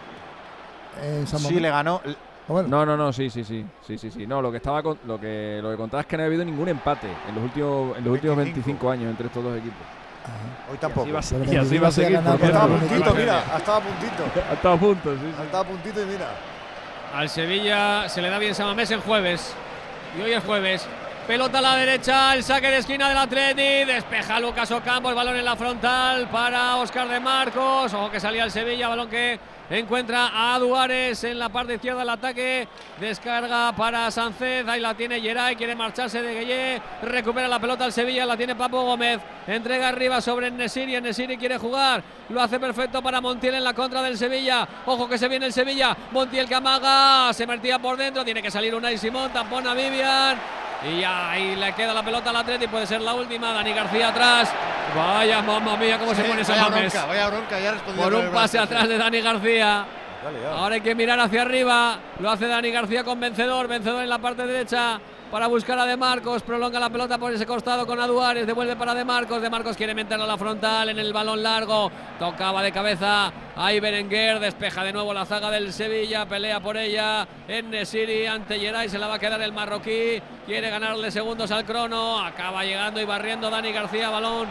En 1.03 1.27
San 1.27 1.39
Sí, 1.39 1.45
Mamés. 1.45 1.61
le 1.61 1.69
ganó. 1.69 2.01
Ah, 2.05 2.11
bueno, 2.51 2.67
No, 2.69 2.85
no, 2.85 2.97
no, 2.97 3.13
sí, 3.13 3.29
sí, 3.29 3.43
sí, 3.43 3.65
sí, 3.85 3.97
sí, 3.97 4.11
sí. 4.11 4.27
No, 4.27 4.41
lo 4.41 4.51
que 4.51 4.57
estaba 4.57 4.81
con- 4.83 4.99
lo 5.05 5.19
que 5.19 5.59
lo 5.61 5.69
que 5.71 5.77
contaba 5.77 6.01
es 6.01 6.07
que 6.07 6.17
no 6.17 6.23
había 6.23 6.27
habido 6.37 6.45
ningún 6.45 6.67
empate 6.69 7.07
en 7.29 7.35
los 7.35 7.43
últimos 7.43 7.97
en 7.97 8.03
los 8.03 8.13
últimos 8.13 8.37
25 8.37 8.63
25 8.87 8.91
años 8.91 9.09
entre 9.11 9.27
estos 9.27 9.43
dos 9.43 9.57
equipos. 9.57 9.81
Hoy 10.71 10.77
tampoco. 10.77 11.07
Y 11.09 11.15
así 11.15 11.35
va, 11.35 11.39
Pero 11.41 11.53
y 11.53 11.57
así 11.57 11.79
Mendilibar 11.79 11.83
va 11.83 11.87
a 11.87 11.91
seguir. 11.91 12.19
porque 12.19 12.45
Estaba 12.45 12.63
a 12.65 12.67
puntito, 12.67 13.13
mira, 13.13 13.43
ha 13.53 13.57
estado 13.57 13.77
a 13.77 13.81
puntito. 13.81 14.23
Ha 14.49 14.53
estado 14.53 14.73
a 14.73 14.77
punto, 14.77 15.13
sí, 15.13 15.19
sí. 15.21 15.35
Ha 15.39 15.43
estado 15.43 15.63
a 15.63 15.67
puntito 15.67 16.01
y 16.01 16.05
mira. 16.05 16.27
Al 17.15 17.29
Sevilla 17.29 18.09
se 18.09 18.21
le 18.21 18.29
da 18.29 18.37
bien 18.39 18.55
Samamés 18.55 18.91
en 18.91 19.01
jueves. 19.01 19.53
Y 20.17 20.21
hoy 20.21 20.33
es 20.33 20.43
jueves. 20.43 20.87
Pelota 21.27 21.57
a 21.57 21.61
la 21.61 21.75
derecha, 21.75 22.33
el 22.35 22.43
saque 22.43 22.67
de 22.69 22.77
esquina 22.77 23.09
del 23.09 23.17
Atleti. 23.17 23.85
Despeja 23.85 24.39
Lucas 24.39 24.69
Ocampo, 24.71 25.09
el 25.09 25.15
balón 25.15 25.35
en 25.35 25.45
la 25.45 25.55
frontal 25.55 26.27
para 26.29 26.75
Oscar 26.77 27.07
de 27.07 27.19
Marcos. 27.19 27.93
Ojo 27.93 28.11
que 28.11 28.19
salía 28.19 28.43
el 28.43 28.51
Sevilla, 28.51 28.87
balón 28.89 29.09
que 29.09 29.39
encuentra 29.69 30.31
a 30.33 30.59
Duárez 30.59 31.23
en 31.23 31.39
la 31.39 31.49
parte 31.49 31.75
izquierda 31.75 31.99
del 31.99 32.09
ataque. 32.09 32.67
Descarga 32.99 33.73
para 33.75 34.09
Sánchez, 34.11 34.67
ahí 34.67 34.79
la 34.79 34.93
tiene 34.93 35.19
Geray, 35.21 35.55
quiere 35.55 35.75
marcharse 35.75 36.21
de 36.21 36.33
Gueye. 36.33 36.81
Recupera 37.03 37.47
la 37.47 37.59
pelota 37.59 37.85
al 37.85 37.93
Sevilla, 37.93 38.25
la 38.25 38.37
tiene 38.37 38.55
Papo 38.55 38.81
Gómez. 38.83 39.19
Entrega 39.47 39.89
arriba 39.89 40.21
sobre 40.21 40.51
Nesiri, 40.51 40.99
Nesiri 41.01 41.37
quiere 41.37 41.57
jugar. 41.57 42.03
Lo 42.29 42.41
hace 42.41 42.59
perfecto 42.59 43.01
para 43.01 43.21
Montiel 43.21 43.55
en 43.55 43.63
la 43.63 43.73
contra 43.73 44.01
del 44.01 44.17
Sevilla. 44.17 44.67
Ojo 44.85 45.07
que 45.07 45.17
se 45.17 45.27
viene 45.27 45.45
el 45.45 45.53
Sevilla. 45.53 45.95
Montiel 46.11 46.47
que 46.47 46.55
amaga, 46.55 47.33
se 47.33 47.45
metía 47.45 47.79
por 47.79 47.97
dentro. 47.97 48.23
Tiene 48.23 48.41
que 48.41 48.51
salir 48.51 48.73
Unai 48.73 48.97
Simón, 48.97 49.31
tampona 49.31 49.73
Vivian. 49.73 50.37
Y 50.87 51.03
ahí 51.03 51.55
le 51.55 51.73
queda 51.73 51.93
la 51.93 52.03
pelota 52.03 52.29
al 52.29 52.35
Atleti, 52.37 52.67
puede 52.67 52.85
ser 52.85 53.01
la 53.01 53.13
última. 53.13 53.53
Dani 53.53 53.73
García 53.73 54.09
atrás. 54.09 54.53
Vaya, 54.95 55.41
mamma 55.41 55.75
mía, 55.77 55.97
cómo 55.97 56.13
se 56.13 56.23
pone 56.23 56.41
ese 56.41 56.51
vaya 56.51 56.69
Mames. 56.69 56.93
bronca, 56.93 57.07
vaya 57.07 57.27
bronca, 57.29 57.59
ya 57.59 57.73
Por 57.73 58.13
un 58.13 58.31
pase 58.31 58.59
atrás 58.59 58.87
de 58.87 58.97
Dani 58.97 59.21
García. 59.21 59.85
Ahora 60.55 60.75
hay 60.75 60.81
que 60.81 60.95
mirar 60.95 61.19
hacia 61.19 61.41
arriba. 61.41 61.97
Lo 62.19 62.29
hace 62.29 62.47
Dani 62.47 62.71
García 62.71 63.03
con 63.03 63.19
vencedor. 63.19 63.67
Vencedor 63.67 64.03
en 64.03 64.09
la 64.09 64.19
parte 64.19 64.45
derecha 64.45 64.99
para 65.35 65.47
buscar 65.47 65.77
a 65.77 65.85
De 65.85 65.97
Marcos. 65.97 66.43
Prolonga 66.43 66.79
la 66.79 66.89
pelota 66.89 67.17
por 67.17 67.33
ese 67.33 67.45
costado 67.45 67.85
con 67.85 67.99
Aduares. 67.99 68.47
Devuelve 68.47 68.77
para 68.77 68.95
De 68.95 69.03
Marcos. 69.03 69.41
De 69.41 69.49
Marcos 69.49 69.75
quiere 69.75 69.93
meterla 69.93 70.23
a 70.23 70.27
la 70.27 70.37
frontal 70.37 70.87
en 70.87 70.97
el 70.97 71.11
balón 71.11 71.43
largo. 71.43 71.91
Tocaba 72.17 72.63
de 72.63 72.71
cabeza. 72.71 73.33
Ahí 73.57 73.81
Berenguer. 73.81 74.39
Despeja 74.39 74.85
de 74.85 74.93
nuevo 74.93 75.13
la 75.13 75.25
zaga 75.25 75.51
del 75.51 75.73
Sevilla. 75.73 76.25
Pelea 76.25 76.61
por 76.61 76.77
ella. 76.77 77.27
En 77.49 77.69
Nesiri 77.69 78.25
ante 78.27 78.57
Geray. 78.57 78.87
Se 78.87 78.97
la 78.97 79.07
va 79.07 79.15
a 79.15 79.19
quedar 79.19 79.41
el 79.41 79.51
marroquí. 79.51 80.21
Quiere 80.45 80.69
ganarle 80.69 81.11
segundos 81.11 81.51
al 81.51 81.65
crono. 81.65 82.17
Acaba 82.17 82.63
llegando 82.63 83.01
y 83.01 83.03
barriendo 83.03 83.49
Dani 83.49 83.73
García. 83.73 84.09
Balón 84.09 84.47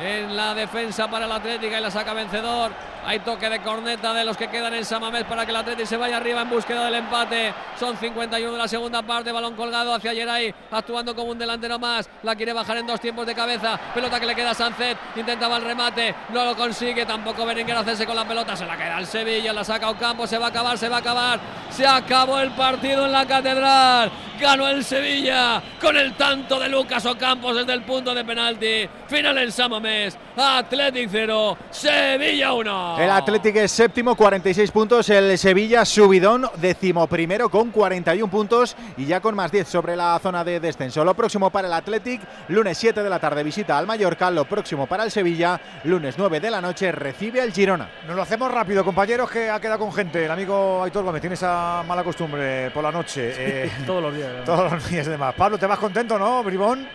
en 0.00 0.36
la 0.36 0.54
defensa 0.54 1.10
para 1.10 1.26
el 1.26 1.32
Atlético 1.32 1.76
y 1.76 1.80
la 1.80 1.90
saca 1.90 2.14
vencedor. 2.14 2.70
Hay 3.04 3.20
toque 3.20 3.48
de 3.48 3.60
corneta 3.60 4.12
de 4.12 4.24
los 4.24 4.36
que 4.36 4.48
quedan 4.48 4.74
en 4.74 4.84
Samamés 4.84 5.24
para 5.24 5.44
que 5.44 5.50
el 5.50 5.56
Atlético 5.56 5.86
se 5.86 5.96
vaya 5.96 6.16
arriba 6.16 6.42
en 6.42 6.50
búsqueda 6.50 6.84
del 6.84 6.94
empate. 6.94 7.54
Son 7.78 7.96
51 7.96 8.52
de 8.52 8.58
la 8.58 8.68
segunda 8.68 9.02
parte, 9.02 9.32
balón 9.32 9.54
colgado 9.54 9.94
hacia 9.94 10.12
Geray, 10.12 10.54
actuando 10.70 11.14
como 11.14 11.32
un 11.32 11.38
delantero 11.38 11.78
más. 11.78 12.08
La 12.22 12.36
quiere 12.36 12.52
bajar 12.52 12.76
en 12.78 12.86
dos 12.86 13.00
tiempos 13.00 13.26
de 13.26 13.34
cabeza. 13.34 13.78
Pelota 13.94 14.20
que 14.20 14.26
le 14.26 14.34
queda 14.34 14.50
a 14.50 14.54
Sancet, 14.54 14.98
intentaba 15.16 15.56
el 15.56 15.64
remate, 15.64 16.14
no 16.30 16.44
lo 16.44 16.56
consigue. 16.56 17.06
Tampoco 17.06 17.46
Berenguer 17.46 17.76
hacerse 17.76 18.06
con 18.06 18.16
la 18.16 18.26
pelota, 18.26 18.56
se 18.56 18.66
la 18.66 18.76
queda 18.76 18.96
al 18.96 19.06
Sevilla, 19.06 19.52
la 19.52 19.64
saca 19.64 19.90
Ocampo, 19.90 20.26
se 20.26 20.38
va 20.38 20.46
a 20.46 20.48
acabar, 20.48 20.76
se 20.76 20.88
va 20.88 20.96
a 20.96 21.00
acabar. 21.00 21.40
Se 21.70 21.86
acabó 21.86 22.38
el 22.40 22.50
partido 22.52 23.06
en 23.06 23.12
la 23.12 23.26
catedral. 23.26 24.10
Ganó 24.40 24.68
el 24.68 24.84
Sevilla 24.84 25.60
con 25.80 25.96
el 25.96 26.14
tanto 26.14 26.60
de 26.60 26.68
Lucas 26.68 27.04
Ocampos 27.06 27.56
desde 27.56 27.72
el 27.72 27.82
punto 27.82 28.14
de 28.14 28.24
penalti. 28.24 28.88
Final 29.08 29.38
en 29.38 29.50
Samamés. 29.50 30.16
Athletic 30.36 31.08
0, 31.10 31.58
Sevilla 31.70 32.52
1. 32.52 32.97
El 32.98 33.10
Atlético 33.12 33.60
es 33.60 33.70
séptimo, 33.70 34.16
46 34.16 34.72
puntos. 34.72 35.08
El 35.08 35.38
Sevilla 35.38 35.84
subidón, 35.84 36.50
decimoprimero 36.56 37.48
con 37.48 37.70
41 37.70 38.28
puntos 38.28 38.76
y 38.96 39.06
ya 39.06 39.20
con 39.20 39.36
más 39.36 39.52
10 39.52 39.68
sobre 39.68 39.94
la 39.94 40.18
zona 40.20 40.42
de 40.42 40.58
descenso. 40.58 41.04
Lo 41.04 41.14
próximo 41.14 41.48
para 41.50 41.68
el 41.68 41.74
Athletic, 41.74 42.20
lunes 42.48 42.76
7 42.76 43.00
de 43.04 43.08
la 43.08 43.20
tarde 43.20 43.44
visita 43.44 43.78
al 43.78 43.86
Mallorca. 43.86 44.32
Lo 44.32 44.46
próximo 44.46 44.88
para 44.88 45.04
el 45.04 45.12
Sevilla, 45.12 45.60
lunes 45.84 46.16
9 46.18 46.40
de 46.40 46.50
la 46.50 46.60
noche 46.60 46.90
recibe 46.90 47.40
al 47.40 47.52
Girona. 47.52 47.88
Nos 48.08 48.16
lo 48.16 48.22
hacemos 48.22 48.50
rápido, 48.50 48.84
compañeros, 48.84 49.30
que 49.30 49.48
ha 49.48 49.60
quedado 49.60 49.78
con 49.78 49.92
gente. 49.92 50.24
El 50.24 50.30
amigo 50.32 50.82
Aitor 50.82 51.04
Gómez 51.04 51.20
tiene 51.20 51.34
esa 51.34 51.84
mala 51.86 52.02
costumbre 52.02 52.72
por 52.72 52.82
la 52.82 52.90
noche. 52.90 53.32
eh, 53.38 53.70
Todos 53.86 54.02
los 54.02 54.14
días. 54.14 54.44
todos 54.44 54.72
los 54.72 54.88
días 54.90 55.06
y 55.06 55.10
demás. 55.10 55.36
Pablo, 55.36 55.56
¿te 55.56 55.66
vas 55.66 55.78
contento, 55.78 56.18
no, 56.18 56.42
Bribón? 56.42 56.88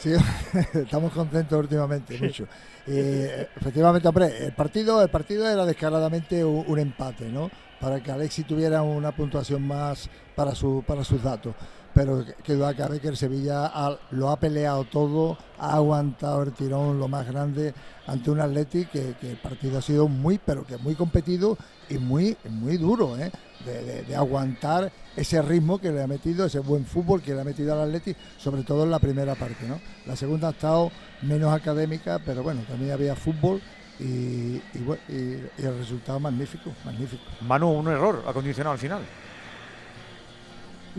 Sí, 0.00 0.12
estamos 0.74 1.12
contentos 1.12 1.58
últimamente, 1.58 2.18
mucho. 2.18 2.46
Eh, 2.86 3.48
efectivamente, 3.56 4.06
hombre, 4.06 4.46
el 4.46 4.52
partido, 4.52 5.02
el 5.02 5.08
partido 5.08 5.48
era 5.48 5.66
descaradamente 5.66 6.44
un, 6.44 6.64
un 6.66 6.78
empate, 6.78 7.28
¿no? 7.28 7.50
Para 7.80 8.00
que 8.00 8.10
Alexis 8.10 8.46
tuviera 8.46 8.82
una 8.82 9.12
puntuación 9.12 9.66
más 9.66 10.08
para 10.36 10.54
su 10.54 10.84
para 10.86 11.02
sus 11.04 11.22
datos. 11.22 11.54
Pero 11.98 12.24
que- 12.44 12.54
duda 12.54 12.74
cabe 12.74 13.00
que 13.00 13.08
el 13.08 13.16
Sevilla 13.16 13.72
lo 14.12 14.28
ha 14.28 14.38
peleado 14.38 14.84
todo, 14.84 15.36
ha 15.58 15.74
aguantado 15.74 16.44
el 16.44 16.52
tirón 16.52 17.00
lo 17.00 17.08
más 17.08 17.26
grande 17.26 17.74
ante 18.06 18.30
un 18.30 18.40
Atleti 18.40 18.84
que, 18.84 19.16
el 19.20 19.36
partido 19.42 19.78
ha 19.78 19.82
sido 19.82 20.06
muy, 20.06 20.38
pero 20.38 20.64
que 20.64 20.76
muy 20.76 20.94
competido 20.94 21.58
y 21.90 21.98
muy, 21.98 22.36
muy 22.48 22.76
duro, 22.76 23.18
¿eh? 23.18 23.32
de, 23.66 24.14
aguantar 24.14 24.92
ese 25.16 25.42
ritmo 25.42 25.80
que 25.80 25.90
le 25.90 26.00
ha 26.00 26.06
metido, 26.06 26.46
ese 26.46 26.60
buen 26.60 26.86
fútbol 26.86 27.20
que 27.20 27.34
le 27.34 27.40
ha 27.40 27.44
metido 27.44 27.72
al 27.72 27.88
Atleti, 27.88 28.14
sobre 28.38 28.62
todo 28.62 28.84
en 28.84 28.92
la 28.92 29.00
primera 29.00 29.34
parte. 29.34 29.66
¿no? 29.66 29.80
La 30.06 30.14
segunda 30.14 30.46
ha 30.46 30.52
estado 30.52 30.92
menos 31.22 31.52
académica, 31.52 32.20
pero 32.24 32.44
bueno, 32.44 32.60
también 32.68 32.92
había 32.92 33.16
fútbol 33.16 33.60
y 33.98 34.62
el 34.78 35.78
resultado 35.78 36.20
magnífico, 36.20 36.70
magnífico. 36.84 37.24
Manu, 37.40 37.72
un 37.72 37.88
error 37.88 38.22
acondicionado 38.24 38.74
al 38.74 38.78
final. 38.78 39.00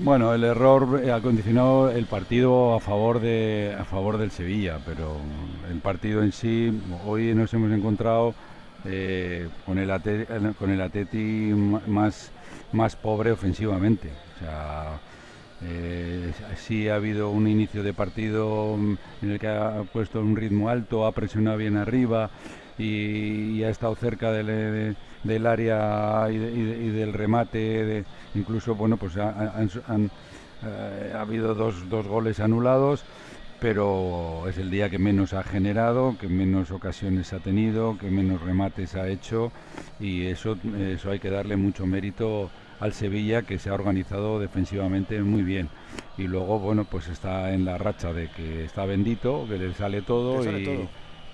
Bueno, 0.02 0.34
el 0.34 0.44
error 0.46 1.02
ha 1.12 1.20
condicionado 1.22 1.90
el 1.92 2.06
partido 2.06 2.74
a 2.74 2.80
favor 2.80 3.20
de 3.20 3.76
a 3.78 3.84
favor 3.84 4.18
del 4.18 4.32
Sevilla, 4.32 4.80
pero 4.86 5.18
el 5.70 5.80
partido 5.82 6.24
en 6.24 6.32
sí 6.32 6.72
hoy 7.06 7.34
nos 7.36 7.54
hemos 7.54 7.72
encontrado 7.72 8.34
eh, 8.86 9.50
con 9.66 9.78
el 9.78 9.90
eh, 10.06 10.54
con 10.58 10.70
el 10.70 10.82
Atleti 10.82 11.52
más 11.88 12.32
más 12.72 12.96
pobre 12.96 13.32
ofensivamente. 13.32 14.10
O 14.36 14.40
sea, 14.40 15.00
eh, 15.64 16.32
sí 16.56 16.88
ha 16.88 16.96
habido 16.96 17.30
un 17.32 17.48
inicio 17.48 17.84
de 17.84 17.94
partido 17.94 18.76
en 19.22 19.32
el 19.32 19.38
que 19.40 19.48
ha 19.48 19.84
puesto 19.92 20.22
un 20.22 20.36
ritmo 20.38 20.70
alto, 20.70 21.06
ha 21.06 21.12
presionado 21.12 21.58
bien 21.58 21.76
arriba 21.76 22.30
y, 22.78 23.62
ha 23.64 23.70
estado 23.70 23.96
cerca 23.96 24.32
del, 24.32 24.48
de- 24.48 24.96
del 25.24 25.46
área 25.48 26.28
y, 26.32 26.38
de- 26.38 26.52
y 26.52 26.64
de- 26.64 26.84
y 26.86 26.90
del 26.90 27.14
remate. 27.14 27.86
de- 27.86 28.06
incluso, 28.36 28.76
bueno, 28.76 28.98
pues 28.98 29.18
ha, 29.18 29.30
ha- 29.30 29.58
han- 29.58 29.70
han, 29.88 30.12
eh, 30.66 31.12
ha 31.16 31.22
habido 31.22 31.56
dos, 31.56 31.90
dos 31.90 32.08
goles 32.08 32.40
anulados, 32.40 33.06
pero 33.60 34.48
es 34.48 34.58
el 34.58 34.70
día 34.70 34.90
que 34.90 35.00
menos 35.00 35.34
ha 35.34 35.44
generado, 35.44 36.18
que 36.18 36.28
menos 36.30 36.72
ocasiones 36.72 37.34
ha 37.34 37.40
tenido, 37.40 37.98
que 37.98 38.10
menos 38.10 38.42
remates 38.42 38.96
ha 38.96 39.10
hecho 39.10 39.52
y 40.00 40.28
eso, 40.28 40.58
eso 40.78 41.12
hay 41.12 41.20
que 41.20 41.30
darle 41.30 41.58
mucho 41.58 41.86
mérito 41.86 42.50
al 42.80 42.94
Sevilla 42.94 43.42
que 43.42 43.60
se 43.60 43.70
ha 43.70 43.74
organizado 43.74 44.40
defensivamente 44.40 45.22
muy 45.22 45.44
bien 45.44 45.68
y 46.18 46.24
luego 46.28 46.60
bueno 46.60 46.86
pues 46.86 47.10
está 47.10 47.52
en 47.54 47.66
la 47.66 47.78
racha 47.78 48.14
de 48.14 48.30
que 48.30 48.64
está 48.64 48.86
bendito 48.86 49.46
que 49.50 49.58
le 49.58 49.74
sale 49.74 50.02
todo 50.02 50.42
sale 50.42 50.60
y 50.62 50.64
todo. 50.64 50.88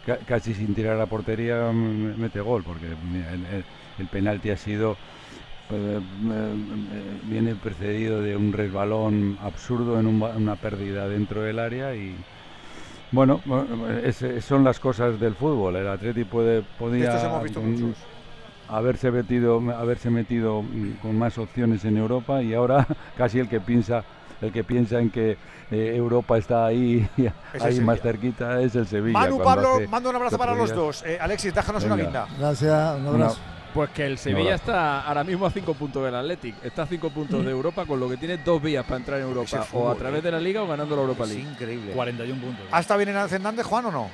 Ca- 0.05 0.19
casi 0.25 0.53
sin 0.53 0.73
tirar 0.73 0.93
a 0.95 0.97
la 0.99 1.07
portería 1.07 1.71
mm, 1.71 2.17
mete 2.19 2.41
gol 2.41 2.63
porque 2.63 2.87
el, 2.87 4.07
penalti 4.07 4.49
ha 4.51 4.57
sido 4.57 4.97
eh, 5.71 5.99
eh, 6.31 7.19
viene 7.23 7.55
precedido 7.55 8.21
de 8.21 8.35
un 8.37 8.53
resbalón 8.53 9.37
absurdo 9.41 9.99
en 9.99 10.07
un 10.07 10.21
una 10.21 10.55
pérdida 10.57 11.07
dentro 11.07 11.41
del 11.43 11.59
área 11.59 11.95
y 11.95 12.15
bueno, 13.11 13.41
es- 14.03 14.25
son 14.45 14.63
las 14.63 14.79
cosas 14.79 15.19
del 15.19 15.35
fútbol. 15.35 15.75
El 15.77 15.87
Atleti 15.87 16.25
puede 16.25 16.63
podía 16.63 17.05
estos 17.05 17.23
hemos 17.23 17.41
visto 17.41 17.61
mm, 17.61 17.63
muchos. 17.63 17.97
haberse 18.67 19.11
metido 19.11 19.59
haberse 19.75 20.09
metido 20.09 20.63
mm, 20.63 20.93
con 21.01 21.17
más 21.17 21.37
opciones 21.37 21.85
en 21.85 21.97
Europa 21.97 22.43
y 22.43 22.53
ahora 22.53 22.87
casi 23.15 23.39
el 23.39 23.49
que 23.49 23.61
piensa 23.61 24.05
el 24.41 24.51
que 24.51 24.63
piensa 24.63 24.99
en 24.99 25.09
que 25.09 25.37
eh, 25.71 25.93
Europa 25.95 26.37
está 26.37 26.65
ahí 26.65 27.07
ahí 27.59 27.79
más 27.79 28.01
cerquita 28.01 28.61
es 28.61 28.75
el 28.75 28.87
Sevilla. 28.87 29.19
Manu, 29.19 29.41
Pablo, 29.41 29.79
mando 29.89 30.09
un 30.09 30.15
abrazo 30.15 30.37
para 30.37 30.55
los 30.55 30.73
dos. 30.73 31.03
Eh, 31.05 31.17
Alexis, 31.19 31.53
déjanos 31.53 31.83
una 31.83 31.95
guinda. 31.95 32.27
Gracias, 32.37 32.99
un 32.99 33.07
abrazo. 33.07 33.39
Pues 33.75 33.89
que 33.89 34.05
el 34.05 34.17
Sevilla 34.17 34.55
está 34.55 35.01
ahora 35.01 35.25
mismo 35.25 35.45
a 35.45 35.51
5 35.51 35.73
puntos 35.73 36.05
del 36.05 36.15
Athletic. 36.15 36.63
Está 36.63 36.83
a 36.83 36.87
5 36.87 37.09
puntos 37.09 37.43
de 37.43 37.51
Europa, 37.51 37.85
con 37.85 37.99
lo 37.99 38.07
que 38.07 38.15
tiene 38.15 38.37
dos 38.37 38.61
vías 38.61 38.85
para 38.85 38.95
entrar 38.95 39.19
en 39.19 39.27
Europa. 39.27 39.67
O 39.73 39.89
a 39.89 39.95
través 39.95 40.19
eh. 40.19 40.21
de 40.21 40.31
la 40.31 40.39
Liga 40.39 40.63
o 40.63 40.67
ganando 40.67 40.95
la 40.95 41.01
Europa 41.01 41.25
League. 41.25 41.41
increíble. 41.41 41.91
41 41.91 42.41
puntos. 42.41 42.65
¿Ha 42.71 42.79
estado 42.79 42.99
bien 42.99 43.09
en 43.09 43.17
Hernández, 43.17 43.65
Juan, 43.65 43.87
o 43.87 43.91
no? 43.91 44.09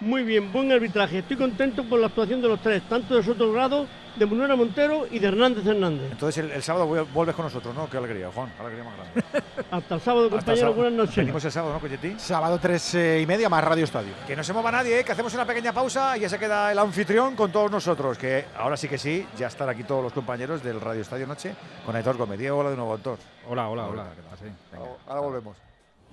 Muy 0.00 0.22
bien, 0.22 0.52
buen 0.52 0.70
arbitraje. 0.70 1.18
Estoy 1.18 1.36
contento 1.36 1.82
por 1.84 1.98
la 1.98 2.06
actuación 2.06 2.40
de 2.40 2.46
los 2.46 2.60
tres, 2.60 2.82
tanto 2.88 3.16
de 3.16 3.24
Soto 3.24 3.52
Grado, 3.52 3.88
de 4.16 4.26
Munera 4.26 4.54
Montero 4.56 5.06
y 5.10 5.18
de 5.18 5.26
Hernández 5.28 5.66
Hernández. 5.66 6.12
Entonces 6.12 6.44
el, 6.44 6.50
el 6.52 6.62
sábado 6.62 6.88
vuel- 6.88 7.06
vuelves 7.12 7.34
con 7.34 7.44
nosotros, 7.46 7.74
¿no? 7.74 7.88
Qué 7.90 7.96
alegría, 7.96 8.30
Juan. 8.34 8.50
Qué 8.56 8.62
alegría 8.62 8.84
más 8.84 8.94
grande. 8.96 9.22
Hasta 9.70 9.94
el 9.96 10.00
sábado, 10.00 10.24
Hasta 10.26 10.36
el 10.36 10.40
compañeros, 10.40 10.60
sábado. 10.60 10.74
buenas 10.76 10.92
noches. 10.98 11.16
Venimos 11.16 11.44
el 11.44 11.52
sábado, 11.52 11.72
¿no, 11.74 11.80
Coyetín? 11.80 12.20
Sábado 12.20 12.58
tres 12.60 12.94
eh, 12.94 13.20
y 13.22 13.26
media 13.26 13.48
más 13.48 13.64
Radio 13.64 13.84
Estadio. 13.84 14.12
Que 14.26 14.36
no 14.36 14.44
se 14.44 14.52
mueva 14.52 14.70
nadie, 14.70 15.00
¿eh? 15.00 15.04
que 15.04 15.12
hacemos 15.12 15.34
una 15.34 15.44
pequeña 15.44 15.72
pausa 15.72 16.16
y 16.16 16.20
ya 16.20 16.28
se 16.28 16.38
queda 16.38 16.70
el 16.70 16.78
anfitrión 16.78 17.34
con 17.34 17.50
todos 17.50 17.70
nosotros. 17.70 18.16
Que 18.18 18.44
ahora 18.56 18.76
sí 18.76 18.88
que 18.88 18.98
sí, 18.98 19.26
ya 19.36 19.48
están 19.48 19.68
aquí 19.68 19.84
todos 19.84 20.02
los 20.02 20.12
compañeros 20.12 20.62
del 20.62 20.80
Radio 20.80 21.02
Estadio 21.02 21.26
Noche 21.26 21.54
con 21.84 21.96
Aitor 21.96 22.16
Gómez. 22.16 22.38
Diego, 22.38 22.58
hola 22.58 22.70
de 22.70 22.76
nuevo, 22.76 22.94
Aitor. 22.94 23.18
Hola, 23.48 23.68
hola, 23.68 23.86
hola. 23.86 24.06
¿qué 24.14 24.22
tal? 24.22 24.38
Sí, 24.38 24.54
venga. 24.72 24.86
Ahora 25.06 25.20
volvemos. 25.20 25.56